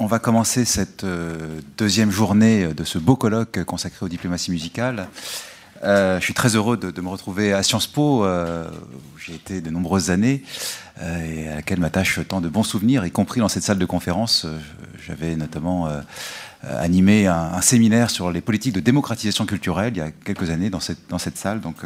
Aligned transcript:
On 0.00 0.06
va 0.06 0.20
commencer 0.20 0.64
cette 0.64 1.02
euh, 1.02 1.60
deuxième 1.76 2.12
journée 2.12 2.72
de 2.72 2.84
ce 2.84 2.98
beau 2.98 3.16
colloque 3.16 3.64
consacré 3.64 4.06
aux 4.06 4.08
diplomaties 4.08 4.52
musicales. 4.52 5.08
Euh, 5.82 6.20
je 6.20 6.24
suis 6.24 6.34
très 6.34 6.54
heureux 6.54 6.76
de, 6.76 7.00
me 7.00 7.08
retrouver 7.08 7.52
à 7.52 7.62
Sciences 7.62 7.88
Po, 7.88 8.24
euh, 8.24 8.68
où 8.70 9.18
j'ai 9.18 9.34
été 9.34 9.60
de 9.60 9.70
nombreuses 9.70 10.10
années, 10.10 10.44
et 11.00 11.48
à 11.48 11.56
laquelle 11.56 11.80
m'attachent 11.80 12.20
tant 12.26 12.40
de 12.40 12.48
bons 12.48 12.62
souvenirs, 12.62 13.04
y 13.06 13.10
compris 13.10 13.40
dans 13.40 13.48
cette 13.48 13.62
salle 13.62 13.78
de 13.78 13.86
conférence. 13.86 14.46
J'avais 15.06 15.36
notamment 15.36 15.88
animé 16.62 17.28
un, 17.28 17.60
séminaire 17.60 18.10
sur 18.10 18.32
les 18.32 18.40
politiques 18.40 18.74
de 18.74 18.80
démocratisation 18.80 19.46
culturelle 19.46 19.92
il 19.94 19.98
y 19.98 20.02
a 20.02 20.10
quelques 20.10 20.50
années 20.50 20.70
dans 20.70 20.80
cette, 20.80 21.36
salle. 21.36 21.60
Donc 21.60 21.76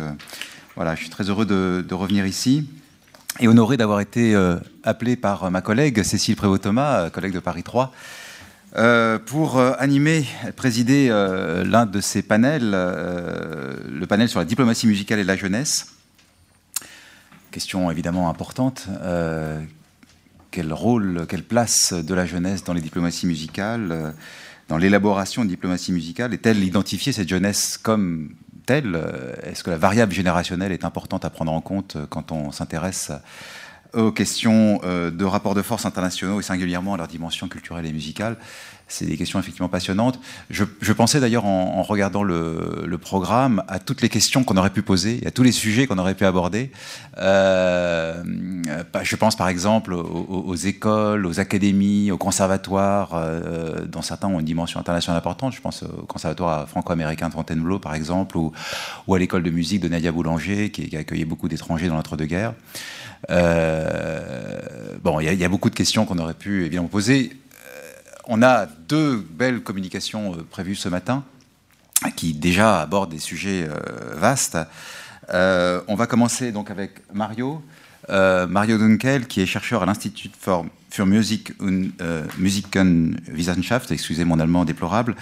voilà, 0.76 0.94
je 0.94 1.00
suis 1.00 1.10
très 1.10 1.28
heureux 1.28 1.44
de 1.44 1.94
revenir 1.94 2.24
ici 2.24 2.66
et 3.40 3.48
honoré 3.48 3.76
d'avoir 3.76 4.00
été 4.00 4.34
euh, 4.34 4.56
appelé 4.82 5.16
par 5.16 5.50
ma 5.50 5.60
collègue 5.60 6.02
Cécile 6.02 6.36
Prévost-Thomas, 6.36 7.00
euh, 7.06 7.10
collègue 7.10 7.32
de 7.32 7.40
Paris 7.40 7.62
3, 7.62 7.92
euh, 8.76 9.18
pour 9.18 9.60
animer, 9.60 10.24
présider 10.56 11.08
l'un 11.08 11.84
de 11.84 12.00
ces 12.00 12.22
panels, 12.22 12.70
le 12.70 14.06
panel 14.06 14.30
sur 14.30 14.38
la 14.38 14.46
diplomatie 14.46 14.86
musicale 14.86 15.18
et 15.18 15.24
la 15.24 15.36
jeunesse. 15.36 15.94
Question 17.50 17.90
évidemment 17.90 18.30
importante. 18.30 18.86
quel 20.50 20.72
rôle, 20.72 21.26
quelle 21.28 21.42
place 21.42 21.92
de 21.92 22.14
la 22.14 22.24
jeunesse 22.24 22.64
dans 22.64 22.72
les 22.72 22.80
diplomaties 22.80 23.26
musicales, 23.26 24.14
dans 24.68 24.78
l'élaboration 24.78 25.44
de 25.44 25.50
diplomatie 25.50 25.92
musicale 25.92 26.32
Est-elle 26.32 26.64
identifier 26.64 27.12
cette 27.12 27.28
jeunesse 27.28 27.76
comme 27.76 28.30
telle 28.66 29.00
Est-ce 29.42 29.64
que 29.64 29.70
la 29.70 29.76
variable 29.76 30.12
générationnelle 30.12 30.72
est 30.72 30.84
importante 30.84 31.24
à 31.24 31.30
prendre 31.30 31.52
en 31.52 31.60
compte 31.60 31.96
quand 32.10 32.32
on 32.32 32.52
s'intéresse 32.52 33.12
aux 33.94 34.12
questions 34.12 34.80
euh, 34.84 35.10
de 35.10 35.24
rapports 35.24 35.54
de 35.54 35.62
force 35.62 35.84
internationaux 35.86 36.40
et 36.40 36.42
singulièrement 36.42 36.94
à 36.94 36.96
leur 36.96 37.08
dimension 37.08 37.48
culturelle 37.48 37.86
et 37.86 37.92
musicale? 37.92 38.36
C'est 38.92 39.06
des 39.06 39.16
questions 39.16 39.38
effectivement 39.38 39.70
passionnantes. 39.70 40.20
Je, 40.50 40.92
pensais 40.92 41.18
d'ailleurs 41.18 41.46
en, 41.46 41.82
regardant 41.82 42.22
le, 42.22 42.98
programme 43.00 43.64
à 43.66 43.78
toutes 43.78 44.02
les 44.02 44.10
questions 44.10 44.44
qu'on 44.44 44.56
aurait 44.58 44.70
pu 44.70 44.82
poser, 44.82 45.20
à 45.26 45.30
tous 45.30 45.42
les 45.42 45.50
sujets 45.50 45.86
qu'on 45.86 45.96
aurait 45.96 46.14
pu 46.14 46.26
aborder. 46.26 46.70
Euh, 47.16 48.22
bah, 48.92 49.00
je 49.02 49.16
pense 49.16 49.34
par 49.34 49.48
exemple 49.48 49.94
aux, 49.94 50.54
écoles, 50.54 51.24
aux 51.24 51.40
académies, 51.40 52.10
aux 52.10 52.18
conservatoires, 52.18 53.12
euh, 53.14 53.86
dont 53.86 54.02
certains 54.02 54.28
ont 54.28 54.40
une 54.40 54.46
dimension 54.46 54.78
internationale 54.78 55.18
importante. 55.18 55.54
Je 55.54 55.62
pense 55.62 55.82
au 55.84 56.04
conservatoire 56.04 56.68
franco-américain 56.68 57.28
de 57.28 57.34
Fontainebleau 57.34 57.78
par 57.78 57.94
exemple, 57.94 58.36
ou, 58.36 58.52
à 59.12 59.18
l'école 59.18 59.42
de 59.42 59.50
musique 59.50 59.80
de 59.80 59.88
Nadia 59.88 60.12
Boulanger, 60.12 60.70
qui, 60.70 60.90
qui 60.90 60.96
a 60.96 61.00
accueilli 61.00 61.24
beaucoup 61.24 61.48
d'étrangers 61.48 61.88
dans 61.88 61.96
l'entre-deux-guerres. 61.96 62.52
Euh, 63.30 64.96
bon, 65.02 65.20
il 65.20 65.32
y, 65.32 65.44
a 65.44 65.48
beaucoup 65.48 65.70
de 65.70 65.74
questions 65.74 66.04
qu'on 66.04 66.18
aurait 66.18 66.34
pu 66.34 66.64
évidemment 66.66 66.88
poser. 66.88 67.32
Euh, 68.22 68.28
on 68.28 68.42
a 68.42 68.66
deux 68.66 69.16
belles 69.16 69.62
communications 69.62 70.34
euh, 70.34 70.42
prévues 70.42 70.76
ce 70.76 70.88
matin 70.88 71.24
qui 72.16 72.34
déjà 72.34 72.80
abordent 72.80 73.10
des 73.10 73.20
sujets 73.20 73.68
vastes. 74.16 74.58
on 75.32 75.94
va 75.94 76.06
commencer 76.08 76.50
donc 76.50 76.68
avec 76.68 76.94
Mario. 77.12 77.62
Mario 78.08 78.76
Dunkel, 78.76 79.28
qui 79.28 79.40
est 79.40 79.46
chercheur 79.46 79.84
à 79.84 79.86
l'Institut 79.86 80.32
for, 80.36 80.66
Musik 81.06 81.52
und 81.60 81.92
Musikenwissenschaft, 82.38 83.92
excusez 83.92 84.24
mon 84.24 84.40
allemand 84.40 84.64
déplorable, 84.64 85.14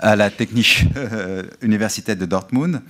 à 0.00 0.16
la 0.16 0.28
Technische 0.28 0.86
Universität 1.62 2.16
de 2.16 2.26
Dortmund. 2.26 2.82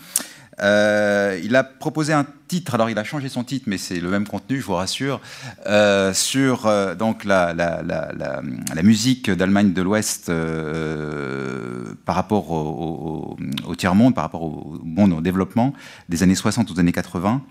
Euh, 0.60 1.40
il 1.42 1.56
a 1.56 1.64
proposé 1.64 2.12
un 2.12 2.26
titre, 2.48 2.74
alors 2.74 2.90
il 2.90 2.98
a 2.98 3.04
changé 3.04 3.28
son 3.28 3.44
titre, 3.44 3.64
mais 3.68 3.78
c'est 3.78 4.00
le 4.00 4.08
même 4.08 4.26
contenu, 4.26 4.60
je 4.60 4.66
vous 4.66 4.74
rassure, 4.74 5.20
euh, 5.66 6.14
sur 6.14 6.66
euh, 6.66 6.94
donc 6.94 7.24
la, 7.24 7.52
la, 7.54 7.82
la, 7.82 8.12
la 8.12 8.82
musique 8.82 9.30
d'Allemagne 9.30 9.72
de 9.72 9.82
l'Ouest 9.82 10.30
par 12.04 12.14
rapport 12.14 12.50
au, 12.50 13.36
tiers-monde, 13.76 14.14
par 14.14 14.24
rapport 14.24 14.42
au 14.42 14.78
monde 14.84 15.12
en 15.12 15.20
développement 15.20 15.72
des 16.08 16.22
années 16.22 16.34
60 16.34 16.70
aux 16.70 16.78
années 16.78 16.92
80. 16.92 17.42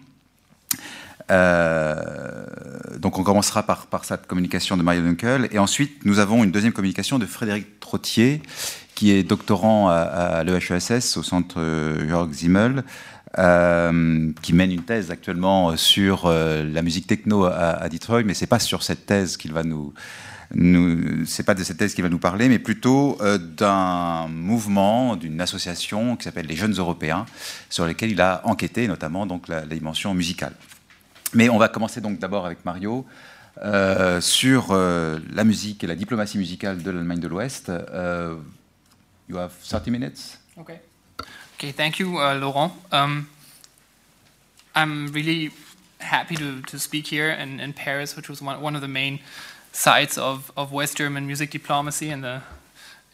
donc 2.99 3.17
on 3.17 3.23
commencera 3.23 3.63
par, 3.63 3.87
par 3.87 4.05
cette 4.05 4.27
communication 4.27 4.77
de 4.77 4.83
Mario 4.83 5.01
Dunkel, 5.01 5.49
et 5.51 5.59
ensuite 5.59 6.05
nous 6.05 6.19
avons 6.19 6.43
une 6.43 6.51
deuxième 6.51 6.73
communication 6.73 7.19
de 7.19 7.25
Frédéric 7.25 7.79
Trottier, 7.79 8.41
est 9.11 9.23
doctorant 9.23 9.89
à, 9.89 10.43
l'EHESS 10.43 11.17
au 11.17 11.23
centre 11.23 11.59
euh, 11.59 12.07
Jörg 12.07 12.31
Zimmel, 12.31 12.83
euh, 13.37 14.31
qui 14.41 14.53
mène 14.53 14.71
une 14.71 14.83
thèse 14.83 15.09
actuellement 15.09 15.75
sur 15.75 16.25
euh, 16.25 16.63
la 16.63 16.81
musique 16.81 17.07
techno 17.07 17.45
à, 17.45 17.87
Detroit, 17.89 18.23
mais 18.23 18.33
c'est 18.33 18.47
pas 18.47 18.59
sur 18.59 18.83
cette 18.83 19.05
thèse 19.05 19.37
qu'il 19.37 19.53
va 19.53 19.63
nous, 19.63 19.93
c'est 21.25 21.43
pas 21.43 21.55
de 21.55 21.63
cette 21.63 21.77
thèse 21.77 21.95
qu'il 21.95 22.03
va 22.03 22.09
nous 22.09 22.19
parler, 22.19 22.47
mais 22.47 22.59
plutôt 22.59 23.17
d'un 23.57 24.27
mouvement, 24.27 25.15
d'une 25.15 25.41
association 25.41 26.15
qui 26.15 26.25
s'appelle 26.25 26.45
les 26.45 26.55
Jeunes 26.55 26.75
Européens, 26.75 27.25
sur 27.71 27.87
lesquels 27.87 28.11
il 28.11 28.21
a 28.21 28.41
enquêté, 28.45 28.87
notamment 28.87 29.25
donc 29.25 29.47
la, 29.47 29.61
dimension 29.61 30.13
musicale. 30.13 30.53
Mais 31.33 31.49
on 31.49 31.57
va 31.57 31.69
commencer 31.69 32.01
donc 32.01 32.19
d'abord 32.19 32.45
avec 32.45 32.65
Mario. 32.65 33.03
sur 34.19 34.75
la 34.75 35.43
musique 35.43 35.83
et 35.83 35.87
la 35.87 35.95
diplomatie 35.95 36.37
musicale 36.37 36.83
de 36.83 36.91
l'Allemagne 36.91 37.19
de 37.19 37.27
l'Ouest. 37.27 37.71
You 39.27 39.37
have 39.37 39.53
30 39.53 39.91
minutes. 39.91 40.37
Okay. 40.57 40.79
Okay, 41.55 41.71
thank 41.71 41.99
you, 41.99 42.19
uh, 42.19 42.35
Laurent. 42.35 42.73
Um, 42.91 43.29
I'm 44.75 45.07
really 45.07 45.51
happy 45.99 46.35
to, 46.35 46.61
to 46.61 46.79
speak 46.79 47.07
here 47.07 47.29
in, 47.29 47.59
in 47.59 47.73
Paris, 47.73 48.15
which 48.15 48.27
was 48.27 48.41
one, 48.41 48.59
one 48.61 48.75
of 48.75 48.81
the 48.81 48.87
main 48.87 49.19
sites 49.71 50.17
of, 50.17 50.51
of 50.57 50.71
West 50.71 50.97
German 50.97 51.25
music 51.25 51.51
diplomacy 51.51 52.09
in 52.09 52.21
the, 52.21 52.41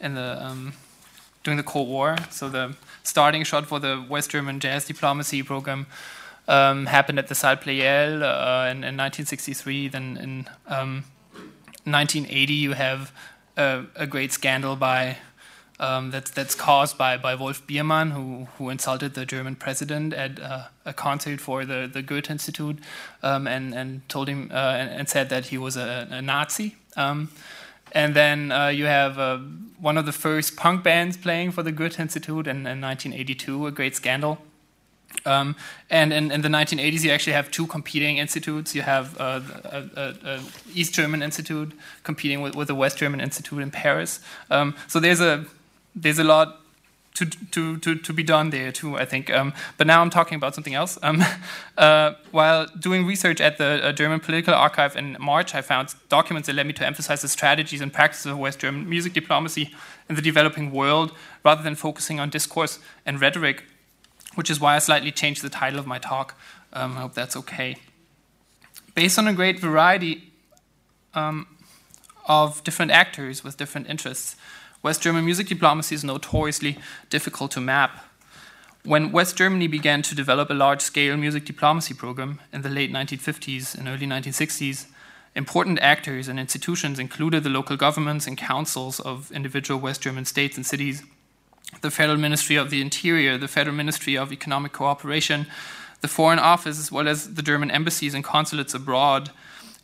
in 0.00 0.14
the, 0.14 0.44
um, 0.44 0.72
during 1.44 1.56
the 1.56 1.62
Cold 1.62 1.88
War. 1.88 2.16
So 2.30 2.48
the 2.48 2.74
starting 3.02 3.44
shot 3.44 3.66
for 3.66 3.78
the 3.78 4.04
West 4.08 4.30
German 4.30 4.60
jazz 4.60 4.84
diplomacy 4.84 5.42
program 5.42 5.86
um, 6.48 6.86
happened 6.86 7.18
at 7.18 7.28
the 7.28 7.34
Salle 7.34 7.56
Pleyel 7.56 8.22
uh, 8.22 8.70
in, 8.70 8.78
in, 8.78 8.96
1963. 8.96 9.88
Then 9.88 10.16
in 10.16 10.46
1980, 11.84 12.52
um, 12.54 12.60
you 12.60 12.72
have 12.72 13.12
a, 13.56 13.84
a 13.94 14.06
great 14.06 14.32
scandal 14.32 14.76
by 14.76 15.18
um, 15.80 16.10
that's 16.10 16.30
that's 16.30 16.54
caused 16.54 16.98
by, 16.98 17.16
by 17.16 17.34
Wolf 17.34 17.66
Biermann, 17.66 18.10
who 18.10 18.46
who 18.58 18.68
insulted 18.68 19.14
the 19.14 19.24
German 19.24 19.56
president 19.56 20.12
at 20.12 20.38
uh, 20.38 20.64
a 20.84 20.92
concert 20.92 21.40
for 21.40 21.64
the 21.64 21.90
the 21.92 22.02
Goethe 22.02 22.30
Institute, 22.30 22.78
um, 23.22 23.46
and 23.46 23.74
and 23.74 24.08
told 24.08 24.28
him 24.28 24.50
uh, 24.52 24.76
and, 24.78 24.90
and, 24.90 25.08
said 25.08 25.30
that 25.30 25.46
he 25.46 25.58
was 25.58 25.76
a, 25.76 26.06
a 26.10 26.22
Nazi. 26.22 26.76
Um, 26.96 27.30
and 27.92 28.14
then 28.14 28.52
uh, 28.52 28.68
you 28.68 28.84
have 28.84 29.18
uh, 29.18 29.38
one 29.80 29.96
of 29.96 30.06
the 30.06 30.12
first 30.12 30.56
punk 30.56 30.84
bands 30.84 31.16
playing 31.16 31.52
for 31.52 31.62
the 31.62 31.72
Goethe 31.72 31.98
Institute 31.98 32.46
in, 32.46 32.58
in 32.58 32.80
1982, 32.80 33.66
a 33.66 33.72
great 33.72 33.96
scandal. 33.96 34.38
Um, 35.26 35.56
and 35.90 36.12
in, 36.12 36.30
in, 36.30 36.42
the 36.42 36.48
1980s, 36.48 37.02
you 37.02 37.10
actually 37.10 37.32
have 37.32 37.50
two 37.50 37.66
competing 37.66 38.18
institutes. 38.18 38.76
You 38.76 38.82
have 38.82 39.20
uh, 39.20 39.40
a, 39.64 39.84
a, 39.96 40.14
a, 40.24 40.40
East 40.72 40.94
German 40.94 41.20
Institute 41.20 41.72
competing 42.04 42.42
with, 42.42 42.54
with, 42.54 42.68
the 42.68 42.76
West 42.76 42.96
German 42.98 43.20
Institute 43.20 43.60
in 43.60 43.72
Paris. 43.72 44.20
Um, 44.50 44.76
so 44.86 45.00
there's 45.00 45.20
a 45.20 45.46
there's 45.94 46.18
a 46.18 46.24
lot 46.24 46.60
to, 47.14 47.26
to, 47.26 47.76
to, 47.78 47.96
to 47.96 48.12
be 48.12 48.22
done 48.22 48.50
there 48.50 48.72
too, 48.72 48.96
I 48.96 49.04
think. 49.04 49.30
Um, 49.30 49.52
but 49.76 49.86
now 49.86 50.00
I'm 50.00 50.10
talking 50.10 50.36
about 50.36 50.54
something 50.54 50.74
else. 50.74 50.98
Um, 51.02 51.22
uh, 51.78 52.14
while 52.30 52.66
doing 52.66 53.06
research 53.06 53.40
at 53.40 53.58
the 53.58 53.84
uh, 53.84 53.92
German 53.92 54.20
Political 54.20 54.54
Archive 54.54 54.96
in 54.96 55.16
March, 55.20 55.54
I 55.54 55.60
found 55.60 55.94
documents 56.08 56.46
that 56.46 56.54
led 56.54 56.66
me 56.66 56.72
to 56.74 56.86
emphasize 56.86 57.22
the 57.22 57.28
strategies 57.28 57.80
and 57.80 57.92
practices 57.92 58.26
of 58.26 58.38
West 58.38 58.60
German 58.60 58.88
music 58.88 59.12
diplomacy 59.12 59.74
in 60.08 60.14
the 60.14 60.22
developing 60.22 60.70
world 60.70 61.12
rather 61.44 61.62
than 61.62 61.74
focusing 61.74 62.20
on 62.20 62.30
discourse 62.30 62.78
and 63.04 63.20
rhetoric, 63.20 63.64
which 64.34 64.50
is 64.50 64.60
why 64.60 64.76
I 64.76 64.78
slightly 64.78 65.12
changed 65.12 65.42
the 65.42 65.50
title 65.50 65.78
of 65.78 65.86
my 65.86 65.98
talk. 65.98 66.34
Um, 66.72 66.96
I 66.96 67.00
hope 67.00 67.14
that's 67.14 67.36
okay. 67.36 67.76
Based 68.94 69.18
on 69.18 69.26
a 69.26 69.32
great 69.32 69.58
variety 69.58 70.32
um, 71.14 71.46
of 72.26 72.62
different 72.64 72.92
actors 72.92 73.42
with 73.42 73.56
different 73.56 73.88
interests, 73.88 74.36
West 74.82 75.02
German 75.02 75.26
music 75.26 75.46
diplomacy 75.46 75.94
is 75.94 76.04
notoriously 76.04 76.78
difficult 77.10 77.50
to 77.50 77.60
map. 77.60 78.06
When 78.82 79.12
West 79.12 79.36
Germany 79.36 79.66
began 79.66 80.00
to 80.00 80.14
develop 80.14 80.48
a 80.48 80.54
large 80.54 80.80
scale 80.80 81.18
music 81.18 81.44
diplomacy 81.44 81.92
program 81.92 82.40
in 82.50 82.62
the 82.62 82.70
late 82.70 82.90
1950s 82.90 83.76
and 83.76 83.88
early 83.88 84.06
1960s, 84.06 84.86
important 85.34 85.80
actors 85.80 86.28
and 86.28 86.40
institutions 86.40 86.98
included 86.98 87.44
the 87.44 87.50
local 87.50 87.76
governments 87.76 88.26
and 88.26 88.38
councils 88.38 89.00
of 89.00 89.30
individual 89.32 89.78
West 89.78 90.00
German 90.00 90.24
states 90.24 90.56
and 90.56 90.64
cities, 90.64 91.02
the 91.82 91.90
Federal 91.90 92.16
Ministry 92.16 92.56
of 92.56 92.70
the 92.70 92.80
Interior, 92.80 93.36
the 93.36 93.48
Federal 93.48 93.76
Ministry 93.76 94.16
of 94.16 94.32
Economic 94.32 94.72
Cooperation, 94.72 95.46
the 96.00 96.08
Foreign 96.08 96.38
Office, 96.38 96.78
as 96.78 96.90
well 96.90 97.06
as 97.06 97.34
the 97.34 97.42
German 97.42 97.70
embassies 97.70 98.14
and 98.14 98.24
consulates 98.24 98.72
abroad 98.72 99.30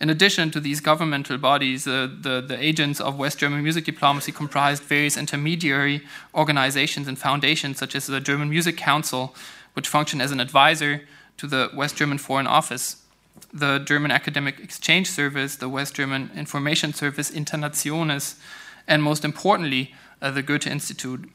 in 0.00 0.10
addition 0.10 0.50
to 0.50 0.60
these 0.60 0.81
governmental 0.81 1.38
bodies, 1.38 1.87
uh, 1.87 2.08
the, 2.20 2.40
the 2.40 2.62
agents 2.62 3.00
of 3.00 3.19
West 3.19 3.38
German 3.38 3.62
music 3.62 3.84
diplomacy 3.84 4.31
comprised 4.31 4.82
various 4.82 5.16
intermediary 5.16 6.02
organizations 6.34 7.08
and 7.08 7.19
foundations, 7.19 7.78
such 7.78 7.94
as 7.94 8.06
the 8.06 8.20
German 8.20 8.50
Music 8.50 8.76
Council, 8.76 9.34
which 9.72 9.88
functioned 9.88 10.20
as 10.20 10.32
an 10.32 10.40
advisor 10.40 11.02
to 11.38 11.46
the 11.46 11.70
West 11.75 11.96
German 11.96 12.19
Foreign 12.19 12.46
Office. 12.46 13.02
the 13.52 13.78
German 13.78 14.10
Academic 14.10 14.60
Exchange 14.60 15.10
Service, 15.10 15.56
the 15.56 15.69
West 15.69 15.94
German 15.94 16.31
Information 16.34 16.94
Service 16.94 17.31
Internationes, 17.31 18.37
and 18.88 19.02
most 19.02 19.25
importantly, 19.25 19.94
uh, 20.22 20.31
the 20.31 20.42
Goethe 20.42 20.66
Institute. 20.66 21.31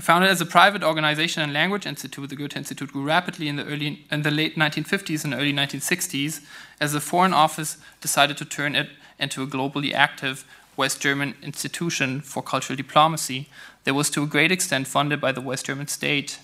Founded 0.00 0.28
as 0.28 0.40
a 0.40 0.46
private 0.46 0.82
organization 0.82 1.40
and 1.42 1.52
language 1.52 1.86
institute, 1.86 2.28
the 2.28 2.34
Goethe 2.34 2.56
Institute 2.56 2.92
grew 2.92 3.04
rapidly 3.04 3.46
in 3.46 3.54
the, 3.54 3.64
early, 3.64 4.04
in 4.10 4.22
the 4.22 4.30
late 4.30 4.56
1950s 4.56 5.24
and 5.24 5.32
early 5.32 5.52
1960s 5.52 6.40
as 6.80 6.92
the 6.92 7.00
Foreign 7.00 7.32
Office 7.32 7.76
decided 8.00 8.36
to 8.38 8.44
turn 8.44 8.74
it 8.74 8.90
into 9.20 9.42
a 9.44 9.46
globally 9.46 9.92
active 9.92 10.44
West 10.76 11.00
German 11.00 11.34
institution 11.42 12.20
for 12.20 12.42
cultural 12.42 12.76
diplomacy 12.76 13.48
that 13.84 13.94
was 13.94 14.10
to 14.10 14.24
a 14.24 14.26
great 14.26 14.50
extent 14.50 14.88
funded 14.88 15.20
by 15.20 15.30
the 15.30 15.40
West 15.40 15.66
German 15.66 15.86
state. 15.86 16.40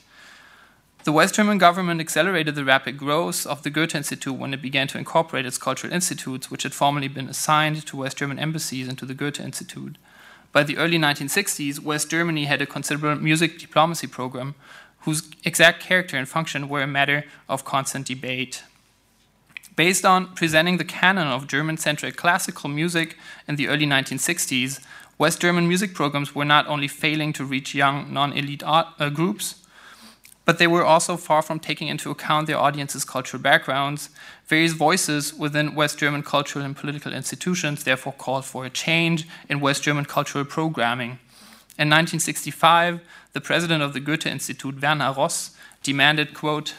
The 1.03 1.13
West 1.13 1.35
German 1.35 1.59
government 1.59 2.01
accelerated 2.01 2.55
the 2.55 2.65
rapid 2.65 2.99
growth 2.99 3.47
of 3.47 3.65
the 3.65 3.71
Goethe 3.71 3.97
Institute 3.97 4.37
when 4.37 4.55
it 4.55 4.63
began 4.63 4.87
to 4.89 4.99
incorporate 4.99 5.47
its 5.47 5.59
cultural 5.59 5.93
institutes, 5.93 6.53
which 6.53 6.63
had 6.63 6.75
formerly 6.75 7.09
been 7.09 7.29
assigned 7.29 7.85
to 7.87 7.97
West 7.97 8.19
German 8.19 8.39
embassies, 8.39 8.87
into 8.87 9.07
the 9.07 9.15
Goethe 9.15 9.41
Institute. 9.41 9.97
By 10.53 10.65
the 10.65 10.79
early 10.79 10.99
1960s, 10.99 11.79
West 11.79 12.11
Germany 12.11 12.45
had 12.45 12.61
a 12.61 12.67
considerable 12.67 13.21
music 13.23 13.59
diplomacy 13.59 14.09
program 14.09 14.55
whose 15.01 15.31
exact 15.45 15.81
character 15.81 16.17
and 16.17 16.29
function 16.29 16.69
were 16.69 16.83
a 16.83 16.87
matter 16.87 17.25
of 17.49 17.65
constant 17.65 18.07
debate. 18.07 18.65
Based 19.77 20.05
on 20.05 20.35
presenting 20.35 20.77
the 20.77 20.85
canon 20.85 21.29
of 21.29 21.47
German 21.47 21.77
centric 21.77 22.17
classical 22.17 22.69
music 22.69 23.17
in 23.47 23.57
the 23.57 23.69
early 23.69 23.87
1960s, 23.87 24.81
West 25.17 25.41
German 25.41 25.69
music 25.69 25.95
programs 25.95 26.35
were 26.35 26.45
not 26.45 26.67
only 26.67 26.89
failing 26.89 27.33
to 27.35 27.45
reach 27.45 27.75
young, 27.75 28.13
non 28.13 28.33
elite 28.33 28.63
uh, 28.67 29.09
groups, 29.11 29.55
but 30.45 30.59
they 30.59 30.67
were 30.67 30.85
also 30.85 31.17
far 31.17 31.43
from 31.43 31.61
taking 31.61 31.89
into 31.89 32.11
account 32.11 32.47
their 32.47 32.59
audience's 32.59 33.05
cultural 33.05 33.43
backgrounds. 33.43 34.11
Various 34.51 34.73
voices 34.73 35.33
within 35.33 35.77
West 35.77 35.99
German 35.99 36.25
cultural 36.25 36.65
and 36.65 36.77
political 36.77 37.13
institutions 37.13 37.85
therefore 37.85 38.13
called 38.13 38.45
for 38.45 38.65
a 38.65 38.69
change 38.69 39.29
in 39.49 39.61
West 39.61 39.85
German 39.85 40.07
cultural 40.07 40.45
programming. 40.45 41.21
In 41.79 41.89
1965, 41.89 43.01
the 43.33 43.41
president 43.41 43.81
of 43.81 43.93
the 43.93 44.01
Goethe 44.01 44.27
Institute, 44.27 44.83
Werner 44.83 45.15
Ross, 45.17 45.53
demanded, 45.85 46.35
quote, 46.35 46.75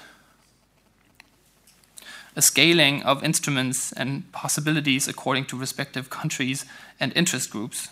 a 2.36 2.42
scaling 2.42 3.04
of 3.04 3.24
instruments 3.24 3.94
and 3.94 4.30
possibilities 4.34 5.08
according 5.08 5.46
to 5.46 5.58
respective 5.58 6.10
countries 6.10 6.66
and 7.00 7.14
interest 7.16 7.52
groups. 7.52 7.88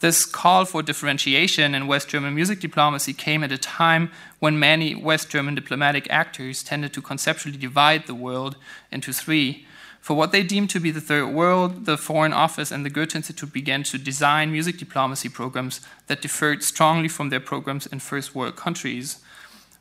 This 0.00 0.26
call 0.26 0.66
for 0.66 0.82
differentiation 0.82 1.74
in 1.74 1.86
West 1.86 2.08
German 2.08 2.34
music 2.34 2.60
diplomacy 2.60 3.14
came 3.14 3.42
at 3.42 3.50
a 3.50 3.56
time 3.58 4.10
when 4.40 4.58
many 4.58 4.94
West 4.94 5.30
German 5.30 5.54
diplomatic 5.54 6.06
actors 6.10 6.62
tended 6.62 6.92
to 6.92 7.00
conceptually 7.00 7.56
divide 7.56 8.06
the 8.06 8.14
world 8.14 8.56
into 8.92 9.12
three. 9.12 9.66
For 10.02 10.14
what 10.14 10.32
they 10.32 10.42
deemed 10.42 10.68
to 10.70 10.80
be 10.80 10.90
the 10.90 11.00
third 11.00 11.28
world, 11.28 11.86
the 11.86 11.96
Foreign 11.96 12.34
Office 12.34 12.70
and 12.70 12.84
the 12.84 12.90
Goethe 12.90 13.16
Institute 13.16 13.52
began 13.52 13.82
to 13.84 13.98
design 13.98 14.52
music 14.52 14.76
diplomacy 14.76 15.30
programs 15.30 15.80
that 16.08 16.20
differed 16.20 16.62
strongly 16.62 17.08
from 17.08 17.30
their 17.30 17.40
programs 17.40 17.86
in 17.86 17.98
first 17.98 18.34
world 18.34 18.54
countries. 18.54 19.18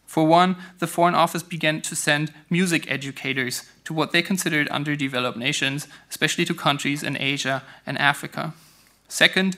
For 0.05 0.25
one, 0.25 0.55
the 0.79 0.87
Foreign 0.87 1.13
Office 1.13 1.43
began 1.43 1.81
to 1.81 1.95
send 1.95 2.33
music 2.49 2.89
educators 2.89 3.69
to 3.83 3.93
what 3.93 4.13
they 4.13 4.21
considered 4.21 4.69
underdeveloped 4.69 5.37
nations, 5.37 5.89
especially 6.09 6.45
to 6.45 6.55
countries 6.55 7.03
in 7.03 7.17
Asia 7.17 7.63
and 7.85 7.97
Africa. 7.97 8.53
Second, 9.07 9.57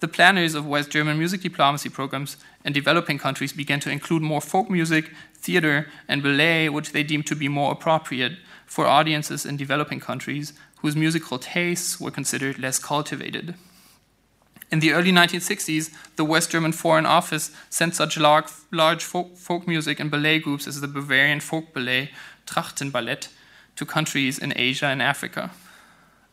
the 0.00 0.08
planners 0.08 0.54
of 0.54 0.66
West 0.66 0.90
German 0.90 1.18
music 1.18 1.40
diplomacy 1.40 1.88
programs 1.88 2.36
in 2.64 2.72
developing 2.72 3.18
countries 3.18 3.52
began 3.52 3.80
to 3.80 3.90
include 3.90 4.22
more 4.22 4.40
folk 4.40 4.70
music, 4.70 5.10
theater, 5.34 5.88
and 6.06 6.22
ballet, 6.22 6.68
which 6.68 6.92
they 6.92 7.02
deemed 7.02 7.26
to 7.26 7.34
be 7.34 7.48
more 7.48 7.72
appropriate 7.72 8.38
for 8.66 8.86
audiences 8.86 9.44
in 9.44 9.56
developing 9.56 9.98
countries 9.98 10.52
whose 10.76 10.94
musical 10.94 11.38
tastes 11.38 12.00
were 12.00 12.10
considered 12.10 12.58
less 12.58 12.78
cultivated. 12.78 13.54
In 14.70 14.80
the 14.80 14.92
early 14.92 15.10
1960s, 15.10 15.90
the 16.16 16.24
West 16.24 16.50
German 16.50 16.72
Foreign 16.72 17.06
Office 17.06 17.50
sent 17.70 17.94
such 17.94 18.18
large, 18.18 18.48
large 18.70 19.02
folk, 19.02 19.36
folk, 19.36 19.66
music 19.66 19.98
and 19.98 20.10
ballet 20.10 20.38
groups 20.38 20.66
as 20.66 20.80
the 20.80 20.86
Bavarian 20.86 21.40
folk 21.40 21.72
ballet, 21.72 22.10
Trachtenballett, 22.46 23.28
to 23.76 23.86
countries 23.86 24.38
in 24.38 24.52
Asia 24.54 24.86
and 24.86 25.00
Africa. 25.00 25.50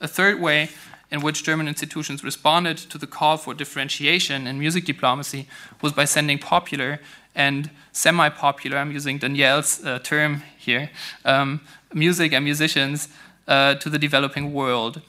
A 0.01 0.07
third 0.07 0.41
way 0.41 0.69
in 1.11 1.21
which 1.21 1.43
German 1.43 1.67
institutions 1.67 2.23
responded 2.23 2.77
to 2.77 2.97
the 2.97 3.07
call 3.07 3.37
for 3.37 3.53
differentiation 3.53 4.47
in 4.47 4.59
music 4.59 4.85
diplomacy 4.85 5.47
was 5.81 5.93
by 5.93 6.05
sending 6.05 6.39
popular 6.39 6.99
and 7.35 7.69
semi 7.91 8.29
popular, 8.29 8.77
I'm 8.77 8.91
using 8.91 9.17
Danielle's 9.17 9.83
uh, 9.83 9.99
term 9.99 10.43
here, 10.57 10.89
um, 11.25 11.61
music 11.93 12.31
and 12.33 12.45
musicians 12.45 13.09
uh, 13.47 13.75
to 13.75 13.89
the 13.89 13.99
developing 13.99 14.53
world. 14.53 15.01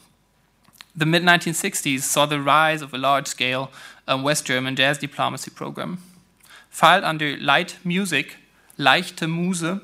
The 0.94 1.06
mid 1.06 1.22
1960s 1.22 2.00
saw 2.00 2.26
the 2.26 2.40
rise 2.40 2.82
of 2.82 2.92
a 2.92 2.98
large 2.98 3.26
scale 3.28 3.70
um, 4.08 4.22
West 4.22 4.46
German 4.46 4.76
jazz 4.76 4.98
diplomacy 4.98 5.50
program. 5.50 5.98
Filed 6.70 7.04
under 7.04 7.36
light 7.38 7.76
music, 7.84 8.36
leichte 8.78 9.28
Muse, 9.28 9.80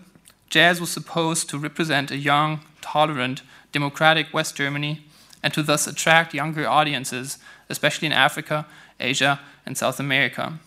jazz 0.50 0.80
was 0.80 0.90
supposed 0.90 1.48
to 1.50 1.58
represent 1.58 2.10
a 2.10 2.16
young, 2.16 2.60
tolerant, 2.80 3.42
democratic 3.72 4.32
West 4.34 4.56
Germany 4.56 5.04
and 5.42 5.52
to 5.54 5.62
thus 5.62 5.86
attract 5.86 6.34
younger 6.34 6.68
audiences, 6.68 7.38
especially 7.68 8.06
in 8.06 8.12
Africa, 8.12 8.66
Asia, 9.00 9.40
and 9.66 9.76
South 9.76 9.98
America. 9.98 10.58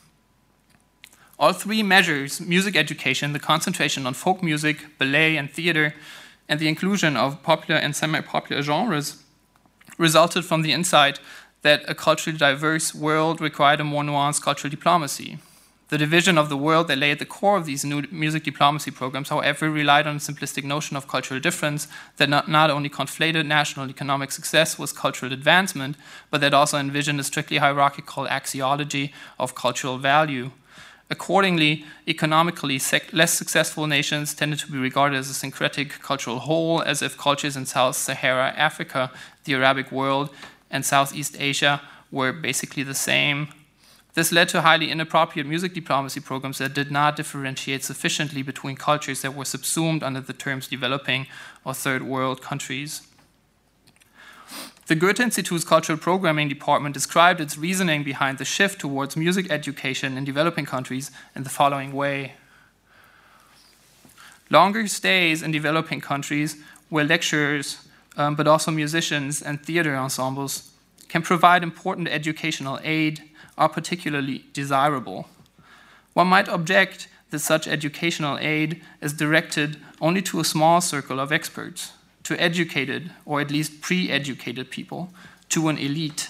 All 1.38 1.54
three 1.54 1.84
measures 1.84 2.40
music 2.40 2.76
education, 2.76 3.34
the 3.34 3.40
concentration 3.40 4.08
on 4.08 4.14
folk 4.14 4.42
music, 4.42 4.98
ballet, 4.98 5.36
and 5.38 5.52
theater, 5.52 5.94
and 6.48 6.60
the 6.60 6.68
inclusion 6.68 7.18
of 7.18 7.44
popular 7.44 7.80
and 7.80 7.96
semi 7.96 8.22
popular 8.22 8.62
genres 8.62 9.24
resulted 9.98 10.46
from 10.46 10.62
the 10.62 10.72
insight 10.72 11.20
that 11.62 11.84
a 11.88 11.96
culturally 11.96 12.38
diverse 12.38 12.94
world 12.94 13.42
required 13.42 13.80
a 13.80 13.84
more 13.84 14.04
nuanced 14.04 14.42
cultural 14.42 14.70
diplomacy. 14.70 15.40
The 15.90 16.00
division 16.00 16.40
of 16.40 16.50
the 16.50 16.58
world 16.58 16.88
that 16.88 16.98
lay 16.98 17.12
at 17.12 17.20
the 17.20 17.26
core 17.26 17.58
of 17.58 17.66
these 17.66 17.86
new 17.86 18.02
music 18.10 18.44
diplomacy 18.44 18.90
programs, 18.90 19.30
however, 19.30 19.70
relied 19.70 20.08
on 20.08 20.16
a 20.16 20.20
simplistic 20.20 20.64
notion 20.64 20.98
of 20.98 21.08
cultural 21.08 21.40
difference 21.40 21.88
that 22.18 22.28
not, 22.28 22.50
not 22.50 22.72
only 22.72 22.90
conflated 22.90 23.46
national 23.46 23.88
economic 23.88 24.32
success 24.32 24.80
with 24.80 24.96
cultural 24.96 25.32
advancement, 25.32 25.96
but 26.32 26.42
that 26.42 26.56
also 26.56 26.80
envisioned 26.80 27.20
a 27.20 27.24
strictly 27.24 27.58
hierarchical 27.58 28.26
axiology 28.26 29.12
of 29.38 29.54
cultural 29.54 30.00
value. 30.00 30.50
Accordingly, 31.12 31.86
economically 32.08 32.82
less 33.14 33.34
successful 33.34 33.86
nations 33.86 34.34
tended 34.34 34.58
to 34.60 34.72
be 34.72 34.80
regarded 34.80 35.18
as 35.18 35.30
a 35.30 35.36
syncretic 35.36 36.02
cultural 36.02 36.40
whole, 36.40 36.82
as 36.82 37.04
if 37.04 37.16
cultures 37.16 37.56
in 37.56 37.68
South 37.68 37.96
Sahara 37.96 38.52
Africa, 38.58 39.12
the 39.44 39.54
Arabic 39.54 39.92
world, 39.92 40.32
and 40.72 40.84
Southeast 40.84 41.36
Asia 41.40 41.80
were 42.12 42.34
basically 42.34 42.82
the 42.82 42.96
same 42.96 43.50
this 44.16 44.32
led 44.32 44.50
to 44.50 44.62
highly 44.62 44.90
inappropriate 44.90 45.46
music 45.46 45.74
diplomacy 45.74 46.22
programs 46.22 46.58
that 46.58 46.74
did 46.74 46.90
not 46.90 47.18
differentiate 47.18 47.84
sufficiently 47.84 48.42
between 48.42 48.78
cultures 48.78 49.22
that 49.22 49.36
were 49.36 49.46
subsumed 49.46 50.04
under 50.04 50.22
the 50.22 50.34
terms 50.34 50.68
developing 50.68 51.28
or 51.66 51.74
third 51.74 52.02
world 52.02 52.42
countries. 52.42 53.02
The 54.88 54.96
Goethe 54.96 55.20
Institute's 55.20 55.66
cultural 55.66 55.98
programming 55.98 56.48
department 56.48 56.94
described 56.94 57.42
its 57.42 57.58
reasoning 57.58 58.04
behind 58.04 58.38
the 58.38 58.46
shift 58.46 58.80
towards 58.80 59.18
music 59.18 59.52
education 59.52 60.18
in 60.18 60.24
developing 60.24 60.66
countries 60.66 61.12
in 61.36 61.44
the 61.44 61.50
following 61.50 61.92
way. 61.92 62.34
Longer 64.50 64.88
stays 64.88 65.42
in 65.42 65.52
developing 65.52 66.00
countries 66.00 66.56
where 66.90 67.04
lecturers, 67.04 67.86
um, 68.16 68.36
but 68.36 68.48
also 68.48 68.72
musicians 68.72 69.42
and 69.42 69.62
theater 69.62 69.96
ensembles, 69.96 70.72
can 71.10 71.24
provide 71.24 71.64
important 71.64 72.08
educational 72.08 72.80
aid 72.84 73.24
are 73.58 73.70
particularly 73.70 74.46
desirable. 74.54 75.28
One 76.14 76.28
might 76.28 76.50
object 76.50 77.08
that 77.30 77.40
such 77.40 77.68
educational 77.68 78.38
aid 78.40 78.82
is 79.02 79.14
directed 79.14 79.78
only 80.00 80.22
to 80.24 80.40
a 80.40 80.46
small 80.46 80.82
circle 80.82 81.20
of 81.20 81.32
experts, 81.32 81.94
to 82.24 82.42
educated 82.42 83.12
or 83.26 83.42
at 83.42 83.52
least 83.52 83.82
pre 83.82 84.10
educated 84.10 84.72
people, 84.72 85.10
to 85.50 85.70
an 85.70 85.78
elite. 85.78 86.30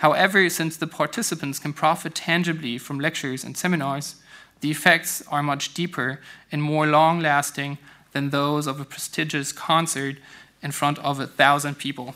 However, 0.00 0.48
since 0.48 0.76
the 0.76 0.86
participants 0.86 1.58
can 1.58 1.72
profit 1.72 2.14
tangibly 2.14 2.78
from 2.78 3.00
lectures 3.00 3.44
and 3.44 3.56
seminars, 3.56 4.16
the 4.60 4.70
effects 4.70 5.22
are 5.28 5.42
much 5.42 5.74
deeper 5.74 6.20
and 6.50 6.62
more 6.62 6.86
long 6.86 7.20
lasting 7.20 7.78
than 8.12 8.30
those 8.30 8.66
of 8.66 8.80
a 8.80 8.84
prestigious 8.84 9.52
concert 9.52 10.16
in 10.62 10.70
front 10.70 10.98
of 10.98 11.20
a 11.20 11.26
thousand 11.26 11.78
people. 11.78 12.14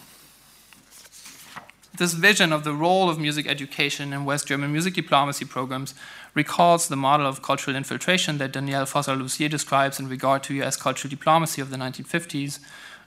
This 1.96 2.14
vision 2.14 2.52
of 2.52 2.64
the 2.64 2.74
role 2.74 3.08
of 3.08 3.20
music 3.20 3.46
education 3.46 4.12
in 4.12 4.24
West 4.24 4.48
German 4.48 4.72
music 4.72 4.94
diplomacy 4.94 5.44
programs 5.44 5.94
recalls 6.34 6.88
the 6.88 6.96
model 6.96 7.24
of 7.24 7.40
cultural 7.40 7.76
infiltration 7.76 8.38
that 8.38 8.50
Danielle 8.50 8.84
Fossler-Lussier 8.84 9.48
describes 9.48 10.00
in 10.00 10.08
regard 10.08 10.42
to 10.42 10.60
US 10.62 10.76
cultural 10.76 11.08
diplomacy 11.08 11.60
of 11.60 11.70
the 11.70 11.76
1950s. 11.76 12.58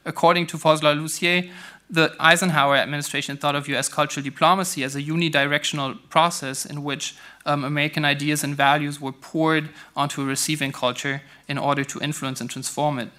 According 0.05 0.47
to 0.47 0.57
Fossler-Lussier, 0.57 1.51
the 1.89 2.15
Eisenhower 2.17 2.77
administration 2.77 3.35
thought 3.35 3.55
of 3.55 3.67
US 3.67 3.89
cultural 3.89 4.23
diplomacy 4.23 4.85
as 4.85 4.95
a 4.95 5.03
unidirectional 5.03 5.97
process 6.07 6.65
in 6.65 6.81
which 6.81 7.13
um, 7.45 7.65
American 7.65 8.05
ideas 8.05 8.41
and 8.41 8.55
values 8.55 9.01
were 9.01 9.11
poured 9.11 9.67
onto 9.97 10.21
a 10.21 10.25
receiving 10.25 10.71
culture 10.71 11.23
in 11.49 11.57
order 11.57 11.83
to 11.83 11.99
influence 11.99 12.39
and 12.39 12.49
transform 12.49 12.99
it. 12.99 13.09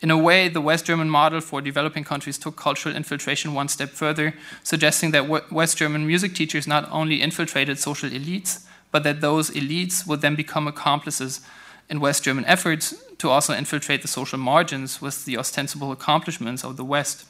In 0.00 0.10
a 0.10 0.16
way, 0.16 0.48
the 0.48 0.62
West 0.62 0.86
German 0.86 1.10
model 1.10 1.42
for 1.42 1.60
developing 1.60 2.04
countries 2.04 2.38
took 2.38 2.56
cultural 2.56 2.96
infiltration 2.96 3.52
one 3.52 3.68
step 3.68 3.90
further, 3.90 4.34
suggesting 4.62 5.10
that 5.10 5.52
West 5.52 5.76
German 5.76 6.06
music 6.06 6.34
teachers 6.34 6.66
not 6.66 6.88
only 6.90 7.20
infiltrated 7.20 7.78
social 7.78 8.08
elites, 8.08 8.64
but 8.90 9.02
that 9.02 9.20
those 9.20 9.50
elites 9.50 10.06
would 10.06 10.22
then 10.22 10.34
become 10.34 10.66
accomplices 10.66 11.42
in 11.90 12.00
West 12.00 12.24
German 12.24 12.46
efforts 12.46 12.94
to 13.18 13.28
also 13.28 13.52
infiltrate 13.52 14.00
the 14.00 14.08
social 14.08 14.38
margins 14.38 15.02
with 15.02 15.26
the 15.26 15.36
ostensible 15.36 15.92
accomplishments 15.92 16.64
of 16.64 16.78
the 16.78 16.84
West. 16.84 17.26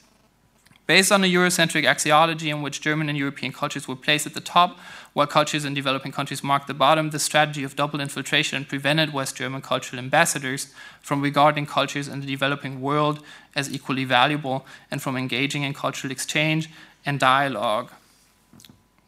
Based 0.90 1.12
on 1.12 1.22
a 1.22 1.32
Eurocentric 1.32 1.84
axiology 1.84 2.48
in 2.48 2.62
which 2.62 2.80
German 2.80 3.08
and 3.08 3.16
European 3.16 3.52
cultures 3.52 3.86
were 3.86 3.94
placed 3.94 4.26
at 4.26 4.34
the 4.34 4.40
top, 4.40 4.76
while 5.12 5.28
cultures 5.28 5.64
in 5.64 5.72
developing 5.72 6.10
countries 6.10 6.42
marked 6.42 6.66
the 6.66 6.74
bottom, 6.74 7.10
the 7.10 7.20
strategy 7.20 7.62
of 7.62 7.76
double 7.76 8.00
infiltration 8.00 8.64
prevented 8.64 9.12
West 9.12 9.36
German 9.36 9.62
cultural 9.62 10.00
ambassadors 10.00 10.74
from 11.00 11.22
regarding 11.22 11.64
cultures 11.64 12.08
in 12.08 12.18
the 12.18 12.26
developing 12.26 12.80
world 12.80 13.22
as 13.54 13.72
equally 13.72 14.02
valuable 14.02 14.66
and 14.90 15.00
from 15.00 15.16
engaging 15.16 15.62
in 15.62 15.74
cultural 15.74 16.10
exchange 16.10 16.68
and 17.06 17.20
dialogue. 17.20 17.92